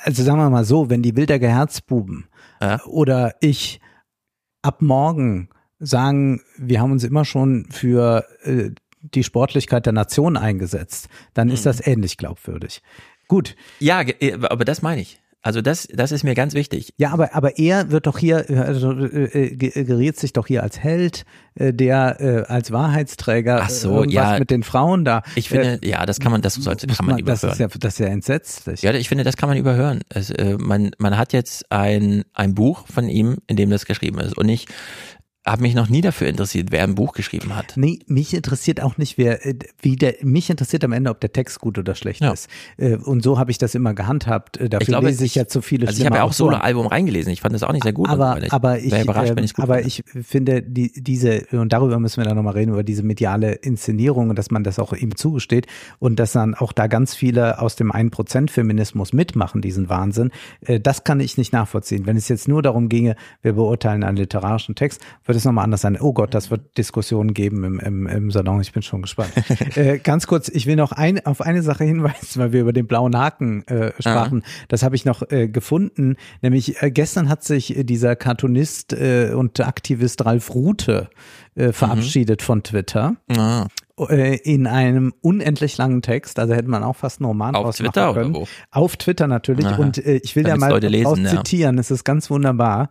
also 0.08 0.22
sagen 0.22 0.38
wir 0.38 0.48
mal 0.48 0.64
so, 0.64 0.88
wenn 0.88 1.02
die 1.02 1.16
Wilderger 1.16 1.50
Herzbuben 1.50 2.28
ja. 2.62 2.82
oder 2.86 3.34
ich 3.40 3.78
ab 4.62 4.80
morgen 4.80 5.50
sagen, 5.78 6.40
wir 6.56 6.80
haben 6.80 6.92
uns 6.92 7.04
immer 7.04 7.26
schon 7.26 7.66
für 7.70 8.24
äh, 8.42 8.70
die 9.02 9.22
Sportlichkeit 9.22 9.84
der 9.84 9.92
Nation 9.92 10.38
eingesetzt, 10.38 11.10
dann 11.34 11.50
ist 11.50 11.60
mhm. 11.60 11.68
das 11.68 11.86
ähnlich 11.86 12.16
glaubwürdig. 12.16 12.80
Gut. 13.28 13.54
Ja, 13.80 14.00
äh, 14.00 14.38
aber 14.48 14.64
das 14.64 14.80
meine 14.80 15.02
ich. 15.02 15.20
Also 15.40 15.62
das, 15.62 15.86
das 15.92 16.10
ist 16.10 16.24
mir 16.24 16.34
ganz 16.34 16.54
wichtig. 16.54 16.92
Ja, 16.96 17.12
aber, 17.12 17.32
aber 17.34 17.58
er 17.58 17.92
wird 17.92 18.06
doch 18.08 18.18
hier, 18.18 18.50
äh, 18.50 18.56
also, 18.58 18.90
äh, 18.92 19.54
ge- 19.54 19.84
geriert 19.84 20.16
sich 20.16 20.32
doch 20.32 20.48
hier 20.48 20.64
als 20.64 20.80
Held, 20.80 21.24
äh, 21.54 21.72
der 21.72 22.20
äh, 22.20 22.52
als 22.52 22.72
Wahrheitsträger 22.72 23.60
Ach 23.62 23.70
so, 23.70 24.02
äh, 24.02 24.10
ja. 24.10 24.38
mit 24.40 24.50
den 24.50 24.64
Frauen 24.64 25.04
da. 25.04 25.22
Ich 25.36 25.48
finde, 25.48 25.78
ja, 25.84 26.04
das 26.06 26.18
kann 26.18 26.32
man, 26.32 26.42
das 26.42 26.54
sollte, 26.54 26.88
kann 26.88 27.06
man 27.06 27.24
das 27.24 27.42
überhören. 27.44 27.52
ist 27.52 27.60
ja, 27.60 27.68
das 27.78 27.92
ist 27.94 27.98
ja 28.00 28.06
entsetzlich. 28.06 28.82
Ja, 28.82 28.92
ich 28.94 29.08
finde, 29.08 29.22
das 29.22 29.36
kann 29.36 29.48
man 29.48 29.56
überhören. 29.56 30.00
Es, 30.08 30.30
äh, 30.30 30.56
man, 30.58 30.90
man 30.98 31.16
hat 31.16 31.32
jetzt 31.32 31.70
ein, 31.70 32.24
ein 32.34 32.54
Buch 32.54 32.86
von 32.92 33.08
ihm, 33.08 33.36
in 33.46 33.56
dem 33.56 33.70
das 33.70 33.86
geschrieben 33.86 34.18
ist. 34.18 34.36
Und 34.36 34.48
ich 34.48 34.66
habe 35.50 35.62
mich 35.62 35.74
noch 35.74 35.88
nie 35.88 36.00
dafür 36.00 36.28
interessiert, 36.28 36.68
wer 36.70 36.84
ein 36.84 36.94
Buch 36.94 37.12
geschrieben 37.12 37.56
hat. 37.56 37.72
Nee, 37.76 38.00
mich 38.06 38.34
interessiert 38.34 38.82
auch 38.82 38.98
nicht, 38.98 39.18
wer, 39.18 39.44
äh, 39.46 39.54
wie 39.80 39.96
der, 39.96 40.16
mich 40.22 40.50
interessiert 40.50 40.84
am 40.84 40.92
Ende, 40.92 41.10
ob 41.10 41.20
der 41.20 41.32
Text 41.32 41.60
gut 41.60 41.78
oder 41.78 41.94
schlecht 41.94 42.20
Ja. 42.20 42.32
ist. 42.32 42.48
Äh, 42.76 42.96
Und 42.96 43.22
so 43.22 43.38
habe 43.38 43.50
ich 43.50 43.58
das 43.58 43.74
immer 43.74 43.94
gehandhabt. 43.94 44.56
Äh, 44.58 44.68
Dafür 44.68 44.82
ich 44.82 44.88
glaube, 44.88 45.06
lese 45.08 45.24
ich 45.24 45.34
ja 45.34 45.46
zu 45.46 45.62
viele 45.62 45.86
Also 45.86 45.98
ich 46.00 46.06
habe 46.06 46.16
ja 46.16 46.22
auch 46.22 46.30
Autoren. 46.30 46.52
Solo-Album 46.52 46.86
reingelesen. 46.86 47.32
Ich 47.32 47.40
fand 47.40 47.54
das 47.54 47.62
auch 47.62 47.72
nicht 47.72 47.82
sehr 47.84 47.92
gut. 47.92 48.08
aber, 48.08 48.36
so 48.36 48.42
weiter. 48.42 48.52
aber 48.54 48.78
ich, 48.78 48.92
ich's 48.92 49.54
gut 49.54 49.62
aber 49.62 49.74
finde. 49.76 49.88
ich 49.88 50.04
finde 50.26 50.62
die, 50.62 50.92
diese 51.02 51.46
und 51.52 51.72
darüber 51.72 51.98
müssen 51.98 52.18
wir 52.20 52.24
dann 52.24 52.36
nochmal 52.36 52.54
reden 52.54 52.72
über 52.72 52.82
diese 52.82 53.02
mediale 53.02 53.52
Inszenierung 53.52 54.30
und 54.30 54.36
dass 54.38 54.50
man 54.50 54.64
das 54.64 54.78
auch 54.78 54.92
ihm 54.92 55.16
zugesteht 55.16 55.66
und 55.98 56.18
dass 56.18 56.32
dann 56.32 56.54
auch 56.54 56.72
da 56.72 56.86
ganz 56.86 57.14
viele 57.14 57.60
aus 57.60 57.76
dem 57.76 57.90
1% 57.92 58.50
Feminismus 58.50 59.12
mitmachen 59.12 59.60
diesen 59.62 59.88
Wahnsinn. 59.88 60.30
Äh, 60.66 60.80
das 60.80 61.04
kann 61.04 61.20
ich 61.20 61.38
nicht 61.38 61.52
nachvollziehen. 61.52 62.06
Wenn 62.06 62.16
es 62.16 62.28
jetzt 62.28 62.48
nur 62.48 62.62
darum 62.62 62.88
ginge, 62.88 63.16
wir 63.42 63.52
beurteilen 63.54 64.04
einen 64.04 64.16
literarischen 64.16 64.74
Text, 64.74 65.00
würde 65.24 65.37
es 65.38 65.44
nochmal 65.44 65.64
anders 65.64 65.80
sein. 65.80 65.98
Oh 66.00 66.12
Gott, 66.12 66.34
das 66.34 66.50
wird 66.50 66.76
Diskussionen 66.76 67.34
geben 67.34 67.64
im, 67.64 67.80
im, 67.80 68.06
im 68.06 68.30
Salon. 68.30 68.60
Ich 68.60 68.72
bin 68.72 68.82
schon 68.82 69.02
gespannt. 69.02 69.32
äh, 69.76 69.98
ganz 69.98 70.26
kurz, 70.26 70.48
ich 70.48 70.66
will 70.66 70.76
noch 70.76 70.92
ein, 70.92 71.24
auf 71.26 71.40
eine 71.40 71.62
Sache 71.62 71.84
hinweisen, 71.84 72.40
weil 72.40 72.52
wir 72.52 72.60
über 72.60 72.72
den 72.72 72.86
blauen 72.86 73.16
Haken 73.16 73.66
äh, 73.68 73.92
sprachen. 73.98 74.42
Das 74.68 74.82
habe 74.82 74.96
ich 74.96 75.04
noch 75.04 75.22
äh, 75.30 75.48
gefunden. 75.48 76.16
Nämlich 76.42 76.82
äh, 76.82 76.90
gestern 76.90 77.28
hat 77.28 77.44
sich 77.44 77.74
dieser 77.78 78.16
Cartoonist 78.16 78.92
äh, 78.92 79.32
und 79.34 79.58
Aktivist 79.60 80.24
Ralf 80.24 80.54
Rute 80.54 81.08
äh, 81.54 81.72
verabschiedet 81.72 82.42
von 82.42 82.62
Twitter. 82.62 83.16
Ah. 83.36 83.66
In 84.44 84.68
einem 84.68 85.12
unendlich 85.22 85.76
langen 85.76 86.02
Text, 86.02 86.38
also 86.38 86.54
hätte 86.54 86.68
man 86.68 86.84
auch 86.84 86.94
fast 86.94 87.20
einen 87.20 87.26
Roman 87.26 87.56
Auf 87.56 87.76
Twitter 87.76 88.14
können. 88.14 88.30
oder 88.30 88.42
wo? 88.42 88.48
Auf 88.70 88.96
Twitter 88.96 89.26
natürlich. 89.26 89.66
Aha. 89.66 89.82
Und 89.82 89.98
ich 89.98 90.36
will 90.36 90.44
da 90.44 90.50
Damit's 90.50 90.70
mal 90.70 90.80
lesen, 90.80 91.24
ja. 91.24 91.30
zitieren. 91.30 91.78
Es 91.78 91.90
ist 91.90 92.04
ganz 92.04 92.30
wunderbar. 92.30 92.90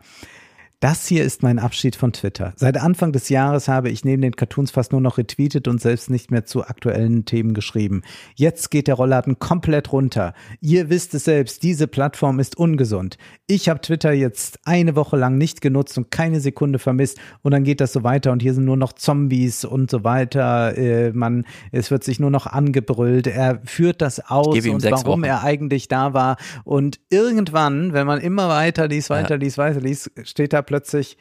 Das 0.79 1.07
hier 1.07 1.23
ist 1.23 1.41
mein 1.41 1.57
Abschied 1.57 1.95
von 1.95 2.13
Twitter. 2.13 2.53
Seit 2.55 2.77
Anfang 2.77 3.11
des 3.11 3.29
Jahres 3.29 3.67
habe 3.67 3.89
ich 3.89 4.05
neben 4.05 4.21
den 4.21 4.35
Cartoons 4.35 4.69
fast 4.69 4.91
nur 4.91 5.01
noch 5.01 5.17
retweetet 5.17 5.67
und 5.67 5.81
selbst 5.81 6.11
nicht 6.11 6.29
mehr 6.29 6.45
zu 6.45 6.65
aktuellen 6.65 7.25
Themen 7.25 7.55
geschrieben. 7.55 8.03
Jetzt 8.35 8.69
geht 8.69 8.87
der 8.87 8.93
Rollladen 8.93 9.39
komplett 9.39 9.91
runter. 9.91 10.35
Ihr 10.61 10.91
wisst 10.91 11.15
es 11.15 11.23
selbst, 11.23 11.63
diese 11.63 11.87
Plattform 11.87 12.39
ist 12.39 12.59
ungesund. 12.59 13.17
Ich 13.47 13.69
habe 13.69 13.81
Twitter 13.81 14.11
jetzt 14.11 14.59
eine 14.65 14.95
Woche 14.95 15.17
lang 15.17 15.39
nicht 15.39 15.61
genutzt 15.61 15.97
und 15.97 16.11
keine 16.11 16.41
Sekunde 16.41 16.77
vermisst 16.77 17.17
und 17.41 17.53
dann 17.53 17.63
geht 17.63 17.81
das 17.81 17.91
so 17.91 18.03
weiter 18.03 18.31
und 18.31 18.43
hier 18.43 18.53
sind 18.53 18.65
nur 18.65 18.77
noch 18.77 18.93
Zombies 18.93 19.65
und 19.65 19.89
so 19.89 20.03
weiter. 20.03 20.77
Äh, 20.77 21.11
man, 21.11 21.45
es 21.71 21.89
wird 21.89 22.03
sich 22.03 22.19
nur 22.19 22.29
noch 22.29 22.45
angebrüllt. 22.45 23.25
Er 23.25 23.61
führt 23.65 24.03
das 24.03 24.19
aus 24.29 24.63
und 24.63 24.83
warum 24.83 25.21
Wochen. 25.21 25.23
er 25.23 25.43
eigentlich 25.43 25.87
da 25.87 26.13
war. 26.13 26.37
Und 26.65 26.99
irgendwann, 27.09 27.93
wenn 27.93 28.05
man 28.05 28.21
immer 28.21 28.47
weiter 28.47 28.87
liest, 28.87 29.09
weiter 29.09 29.37
liest, 29.39 29.57
weiter 29.57 29.81
liest, 29.81 30.11
steht 30.23 30.53
da 30.53 30.66
plötzlich, 30.67 31.17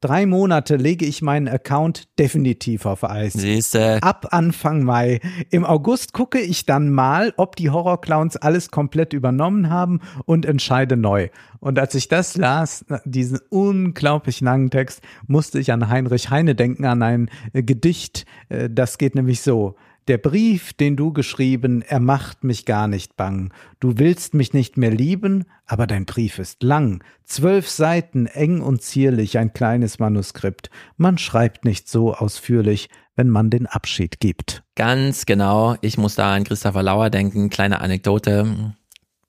drei 0.00 0.26
Monate 0.26 0.76
lege 0.76 1.04
ich 1.04 1.22
meinen 1.22 1.48
Account 1.48 2.18
definitiv 2.18 2.86
auf 2.86 3.04
Eis. 3.04 3.32
Siehste. 3.32 4.02
Ab 4.02 4.28
Anfang 4.30 4.84
Mai. 4.84 5.20
Im 5.50 5.64
August 5.64 6.12
gucke 6.12 6.38
ich 6.40 6.66
dann 6.66 6.90
mal, 6.90 7.32
ob 7.36 7.56
die 7.56 7.70
Horrorclowns 7.70 8.36
alles 8.36 8.70
komplett 8.70 9.12
übernommen 9.12 9.70
haben 9.70 10.00
und 10.26 10.44
entscheide 10.46 10.96
neu. 10.96 11.28
Und 11.60 11.78
als 11.78 11.94
ich 11.94 12.08
das 12.08 12.36
las, 12.36 12.84
diesen 13.04 13.40
unglaublich 13.48 14.40
langen 14.40 14.70
Text, 14.70 15.02
musste 15.26 15.58
ich 15.58 15.72
an 15.72 15.88
Heinrich 15.88 16.30
Heine 16.30 16.54
denken, 16.54 16.84
an 16.84 17.02
ein 17.02 17.30
äh, 17.52 17.62
Gedicht. 17.62 18.26
Äh, 18.48 18.68
Das 18.70 18.98
geht 18.98 19.14
nämlich 19.14 19.40
so. 19.40 19.76
Der 20.08 20.18
Brief, 20.18 20.72
den 20.72 20.96
du 20.96 21.12
geschrieben, 21.12 21.82
er 21.82 22.00
macht 22.00 22.42
mich 22.42 22.66
gar 22.66 22.88
nicht 22.88 23.16
bang. 23.16 23.52
Du 23.78 23.98
willst 23.98 24.34
mich 24.34 24.52
nicht 24.52 24.76
mehr 24.76 24.90
lieben, 24.90 25.44
aber 25.64 25.86
dein 25.86 26.06
Brief 26.06 26.40
ist 26.40 26.64
lang. 26.64 27.04
Zwölf 27.24 27.68
Seiten, 27.68 28.26
eng 28.26 28.62
und 28.62 28.82
zierlich, 28.82 29.38
ein 29.38 29.52
kleines 29.52 30.00
Manuskript. 30.00 30.70
Man 30.96 31.18
schreibt 31.18 31.64
nicht 31.64 31.88
so 31.88 32.14
ausführlich, 32.14 32.88
wenn 33.14 33.30
man 33.30 33.48
den 33.48 33.66
Abschied 33.66 34.18
gibt. 34.18 34.64
Ganz 34.74 35.24
genau. 35.24 35.76
Ich 35.82 35.98
muss 35.98 36.16
da 36.16 36.34
an 36.34 36.44
Christopher 36.44 36.82
Lauer 36.82 37.08
denken. 37.08 37.48
Kleine 37.48 37.80
Anekdote. 37.80 38.74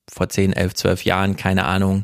Vor 0.10 0.30
10, 0.30 0.54
11, 0.54 0.74
12 0.74 1.06
Jahren, 1.06 1.36
keine 1.38 1.66
Ahnung. 1.66 2.04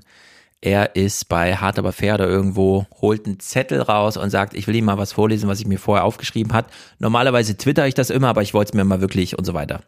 Er 0.62 0.96
ist 0.96 1.30
bei 1.30 1.56
Hart 1.56 1.80
aber 1.80 1.94
fair 1.94 2.16
oder 2.16 2.28
irgendwo, 2.28 2.86
holt 3.00 3.26
einen 3.26 3.40
Zettel 3.40 3.82
raus 3.82 4.18
und 4.18 4.30
sagt, 4.30 4.54
ich 4.54 4.68
will 4.68 4.76
ihm 4.76 4.86
mal 4.86 4.98
was 4.98 5.14
vorlesen, 5.14 5.48
was 5.48 5.62
ich 5.62 5.68
mir 5.68 5.80
vorher 5.80 6.04
aufgeschrieben 6.04 6.52
hat. 6.54 6.66
Normalerweise 7.00 7.56
twitter 7.56 7.88
ich 7.88 7.94
das 7.94 8.10
immer, 8.10 8.28
aber 8.28 8.42
ich 8.42 8.54
wollte 8.54 8.72
es 8.72 8.74
mir 8.74 8.84
mal 8.84 9.00
wirklich 9.00 9.38
und 9.38 9.46
so 9.46 9.54
weiter. 9.54 9.82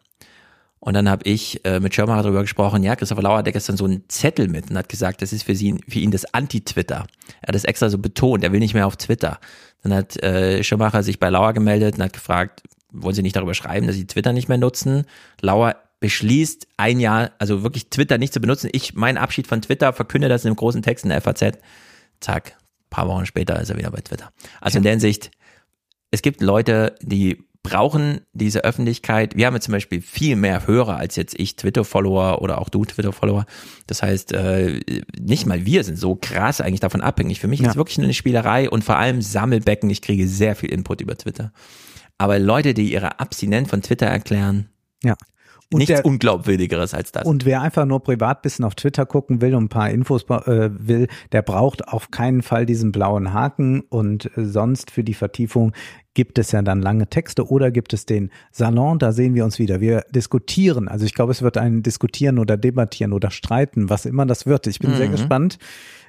Und 0.79 0.95
dann 0.95 1.09
habe 1.09 1.29
ich 1.29 1.63
äh, 1.63 1.79
mit 1.79 1.93
Schirmacher 1.93 2.23
darüber 2.23 2.41
gesprochen, 2.41 2.83
ja, 2.83 2.95
Christopher 2.95 3.21
Lauer 3.21 3.37
hat 3.39 3.53
gestern 3.53 3.77
so 3.77 3.85
einen 3.85 4.03
Zettel 4.07 4.47
mit 4.47 4.71
und 4.71 4.77
hat 4.77 4.89
gesagt, 4.89 5.21
das 5.21 5.31
ist 5.31 5.43
für, 5.43 5.55
sie, 5.55 5.77
für 5.87 5.99
ihn 5.99 6.09
das 6.09 6.33
Anti-Twitter. 6.33 7.05
Er 7.41 7.47
hat 7.47 7.55
es 7.55 7.65
extra 7.65 7.89
so 7.89 7.99
betont, 7.99 8.43
er 8.43 8.51
will 8.51 8.59
nicht 8.59 8.73
mehr 8.73 8.87
auf 8.87 8.95
Twitter. 8.95 9.39
Dann 9.83 9.93
hat 9.93 10.21
äh, 10.23 10.63
Schirmacher 10.63 11.03
sich 11.03 11.19
bei 11.19 11.29
Lauer 11.29 11.53
gemeldet 11.53 11.97
und 11.97 12.03
hat 12.03 12.13
gefragt, 12.13 12.63
wollen 12.91 13.13
Sie 13.13 13.21
nicht 13.21 13.35
darüber 13.35 13.53
schreiben, 13.53 13.87
dass 13.87 13.95
Sie 13.95 14.07
Twitter 14.07 14.33
nicht 14.33 14.49
mehr 14.49 14.57
nutzen? 14.57 15.05
Lauer 15.39 15.75
beschließt 16.01 16.67
ein 16.75 16.99
Jahr, 16.99 17.31
also 17.39 17.63
wirklich 17.63 17.89
Twitter 17.89 18.17
nicht 18.17 18.33
zu 18.33 18.41
benutzen. 18.41 18.69
Ich, 18.73 18.95
mein 18.95 19.17
Abschied 19.17 19.47
von 19.47 19.61
Twitter, 19.61 19.93
verkünde 19.93 20.27
das 20.27 20.43
in 20.43 20.49
einem 20.49 20.57
großen 20.57 20.81
Text 20.81 21.05
in 21.05 21.09
der 21.09 21.21
FAZ. 21.21 21.59
Zack, 22.19 22.57
paar 22.89 23.07
Wochen 23.07 23.25
später 23.25 23.59
ist 23.61 23.69
er 23.69 23.77
wieder 23.77 23.91
bei 23.91 24.01
Twitter. 24.01 24.31
Also 24.59 24.77
in 24.79 24.83
der 24.83 24.91
Hinsicht, 24.91 25.31
es 26.11 26.21
gibt 26.21 26.41
Leute, 26.41 26.95
die 27.01 27.43
brauchen 27.63 28.21
diese 28.33 28.63
Öffentlichkeit. 28.63 29.37
Wir 29.37 29.45
haben 29.45 29.53
jetzt 29.53 29.65
zum 29.65 29.73
Beispiel 29.73 30.01
viel 30.01 30.35
mehr 30.35 30.65
Hörer 30.65 30.97
als 30.97 31.15
jetzt 31.15 31.35
ich 31.39 31.55
Twitter-Follower 31.55 32.41
oder 32.41 32.59
auch 32.59 32.69
du 32.69 32.83
Twitter-Follower. 32.83 33.45
Das 33.85 34.01
heißt, 34.01 34.33
äh, 34.33 34.79
nicht 35.19 35.45
mal 35.45 35.63
wir 35.63 35.83
sind 35.83 35.99
so 35.99 36.15
krass 36.15 36.59
eigentlich 36.59 36.79
davon 36.79 37.01
abhängig. 37.01 37.39
Für 37.39 37.47
mich 37.47 37.59
ist 37.59 37.65
Ja. 37.65 37.69
es 37.71 37.77
wirklich 37.77 37.99
nur 37.99 38.05
eine 38.05 38.15
Spielerei 38.15 38.67
und 38.67 38.83
vor 38.83 38.97
allem 38.97 39.21
Sammelbecken. 39.21 39.91
Ich 39.91 40.01
kriege 40.01 40.27
sehr 40.27 40.55
viel 40.55 40.71
Input 40.71 41.01
über 41.01 41.15
Twitter. 41.15 41.53
Aber 42.17 42.39
Leute, 42.39 42.73
die 42.73 42.91
ihre 42.91 43.19
Abstinenz 43.19 43.69
von 43.69 43.83
Twitter 43.83 44.07
erklären, 44.07 44.69
Ja. 45.03 45.15
Und 45.73 45.79
nichts 45.79 45.95
der- 45.95 46.05
unglaubwürdigeres 46.05 46.93
als 46.93 47.11
das. 47.11 47.25
Und 47.25 47.45
wer 47.45 47.61
einfach 47.61 47.85
nur 47.85 48.01
privat 48.03 48.41
bisschen 48.41 48.65
auf 48.65 48.75
Twitter 48.75 49.05
gucken 49.05 49.41
will 49.41 49.55
und 49.55 49.65
ein 49.65 49.69
paar 49.69 49.89
Infos 49.89 50.23
äh, 50.29 50.69
will, 50.71 51.07
der 51.31 51.41
braucht 51.41 51.87
auf 51.87 52.11
keinen 52.11 52.41
Fall 52.41 52.65
diesen 52.65 52.91
blauen 52.91 53.33
Haken. 53.33 53.81
Und 53.89 54.25
äh, 54.37 54.45
sonst 54.45 54.91
für 54.91 55.03
die 55.03 55.13
Vertiefung 55.13 55.71
gibt 56.13 56.37
es 56.39 56.51
ja 56.51 56.61
dann 56.61 56.81
lange 56.81 57.07
Texte 57.07 57.47
oder 57.47 57.71
gibt 57.71 57.93
es 57.93 58.05
den 58.05 58.31
Salon, 58.51 58.99
da 58.99 59.13
sehen 59.13 59.33
wir 59.33 59.45
uns 59.45 59.59
wieder. 59.59 59.79
Wir 59.79 60.03
diskutieren. 60.13 60.89
Also 60.89 61.05
ich 61.05 61.13
glaube, 61.13 61.31
es 61.31 61.41
wird 61.41 61.57
ein 61.57 61.83
Diskutieren 61.83 62.37
oder 62.37 62.57
Debattieren 62.57 63.13
oder 63.13 63.31
Streiten, 63.31 63.89
was 63.89 64.05
immer 64.05 64.25
das 64.25 64.45
wird. 64.45 64.67
Ich 64.67 64.79
bin 64.79 64.93
sehr 64.95 65.07
Mhm. 65.07 65.11
gespannt, 65.13 65.57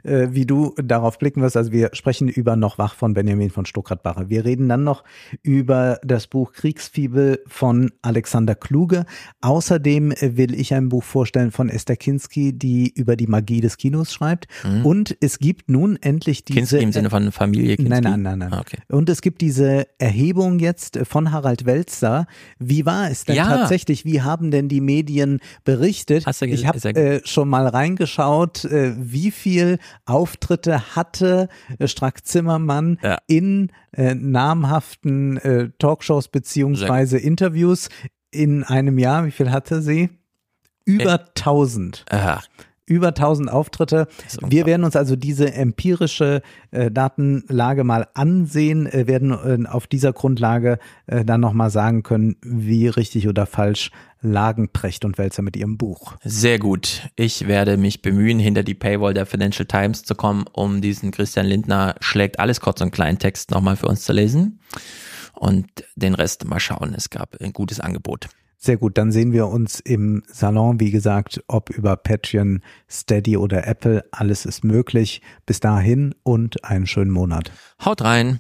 äh, 0.05 0.29
wie 0.31 0.47
du 0.47 0.75
darauf 0.77 1.19
blicken 1.19 1.43
wirst. 1.43 1.57
Also 1.57 1.73
wir 1.73 1.91
sprechen 1.93 2.29
über 2.29 2.57
Noch 2.57 2.79
wach 2.79 2.95
von 2.95 3.15
Benjamin 3.15 3.51
von 3.51 3.67
Stuckrad-Barre. 3.67 4.29
Wir 4.29 4.45
reden 4.45 4.69
dann 4.69 4.85
noch 4.85 5.05
über 5.43 5.99
das 6.05 6.27
Buch 6.27 6.53
Kriegsfibel 6.53 7.41
von 7.47 7.91
Alexander 8.03 8.55
Kluge. 8.55 9.05
Außerdem 9.41 10.15
will 10.21 10.55
ich 10.55 10.75
ein 10.75 10.89
Buch 10.89 11.05
vorstellen 11.05 11.51
von 11.51 11.69
Esther 11.69 11.97
Kinski, 11.97 12.53
die 12.53 12.93
über 12.95 13.17
die 13.17 13.27
Magie 13.27 13.61
des 13.61 13.77
Kinos 13.77 14.13
schreibt. 14.13 14.47
Mhm. 14.65 14.87
Und 14.87 15.17
es 15.21 15.39
gibt 15.39 15.71
nun 15.71 15.97
endlich 16.01 16.45
diese... 16.45 16.59
Kinski 16.61 16.83
im 16.83 16.93
Sinne 16.93 17.11
von 17.11 17.33
Familie 17.33 17.77
Kinski? 17.77 17.91
Nein, 17.91 18.03
nein, 18.03 18.23
nein, 18.23 18.39
nein. 18.39 18.53
Ah, 18.53 18.61
okay. 18.61 18.79
Und 18.89 19.09
es 19.09 19.23
gibt 19.23 19.41
diese 19.41 19.87
Erhebung 19.99 20.59
jetzt 20.59 20.99
von 21.05 21.33
Harald 21.33 21.67
Welzer. 21.67 22.27
Wie 22.59 22.87
war 22.87 23.11
es 23.11 23.25
denn 23.25 23.37
Ja. 23.37 23.47
tatsächlich? 23.47 24.05
Wie 24.05 24.23
haben 24.23 24.51
denn 24.51 24.69
die 24.69 24.81
Medien 24.81 25.41
berichtet? 25.65 26.27
Hast 26.27 26.43
du 26.43 26.47
ich 26.47 26.67
habe 26.67 26.79
äh, 26.91 27.21
schon 27.25 27.49
mal 27.49 27.67
reingeschaut, 27.67 28.65
äh, 28.65 28.95
wie 28.99 29.31
viel 29.31 29.79
Auftritte 30.05 30.95
hatte 30.97 31.49
äh, 31.79 31.89
Strack 31.89 32.27
Zimmermann 32.27 32.99
Ja. 33.03 33.19
in 33.27 33.71
äh, 33.93 34.15
namhaften 34.15 35.37
äh, 35.39 35.71
Talkshows 35.79 36.29
beziehungsweise 36.29 37.19
Interviews 37.19 37.89
in 38.31 38.65
einem 38.65 38.99
Jahr. 38.99 39.27
Wie 39.27 39.31
viel 39.31 39.51
hatte 39.51 39.83
sie? 39.83 40.11
Über 40.85 41.21
1000 41.37 42.05
Aha. 42.11 42.41
über 42.87 43.09
1000 43.09 43.49
Auftritte. 43.51 44.09
Wir 44.45 44.67
werden 44.67 44.83
uns 44.85 44.97
also 44.97 45.15
diese 45.15 45.55
empirische 45.55 46.43
äh, 46.73 46.91
Datenlage 46.91 47.85
mal 47.85 48.09
ansehen, 48.15 48.87
äh, 48.87 49.07
werden 49.07 49.31
äh, 49.31 49.69
auf 49.69 49.87
dieser 49.87 50.13
Grundlage 50.13 50.79
äh, 51.07 51.25
dann 51.25 51.41
nochmal 51.41 51.71
sagen 51.71 52.03
können, 52.03 52.37
wie 52.43 52.89
richtig 52.89 53.29
oder 53.29 53.47
falsch 53.47 53.91
lagen 54.23 54.73
Precht 54.73 55.05
und 55.05 55.19
Welzer 55.19 55.43
mit 55.43 55.57
ihrem 55.57 55.77
Buch. 55.77 56.17
Sehr 56.25 56.59
gut. 56.59 57.09
Ich 57.17 57.47
werde 57.47 57.77
mich 57.77 58.03
bemühen, 58.03 58.39
hinter 58.39 58.63
die 58.63 58.75
Paywall 58.75 59.15
der 59.15 59.27
Financial 59.27 59.67
Times 59.67 60.05
zu 60.05 60.15
kommen, 60.15 60.45
um 60.53 60.81
diesen 60.81 61.11
Christian 61.11 61.47
Lindner 61.47 61.97
schlägt 62.01 62.39
alles 62.41 62.61
kurz 62.61 62.81
und 62.81 62.93
klein 62.93 63.19
Text 63.19 63.51
nochmal 63.51 63.77
für 63.77 63.87
uns 63.87 64.03
zu 64.05 64.13
lesen. 64.13 64.61
Und 65.35 65.69
den 65.97 66.15
Rest 66.15 66.45
mal 66.45 66.61
schauen. 66.61 66.95
Es 66.95 67.11
gab 67.11 67.37
ein 67.41 67.53
gutes 67.53 67.81
Angebot. 67.81 68.29
Sehr 68.65 68.77
gut, 68.77 68.97
dann 68.97 69.11
sehen 69.11 69.33
wir 69.33 69.49
uns 69.49 69.81
im 69.81 70.23
Salon. 70.29 70.79
Wie 70.79 70.93
gesagt, 70.93 71.43
ob 71.49 71.71
über 71.71 71.97
Patreon, 71.97 72.61
Steady 72.89 73.37
oder 73.37 73.67
Apple, 73.67 74.05
alles 74.13 74.47
ist 74.47 74.63
möglich. 74.63 75.21
Bis 75.47 75.59
dahin 75.59 76.15
und 76.23 76.63
einen 76.63 76.87
schönen 76.87 77.11
Monat. 77.11 77.51
Haut 77.85 78.03
rein. 78.03 78.39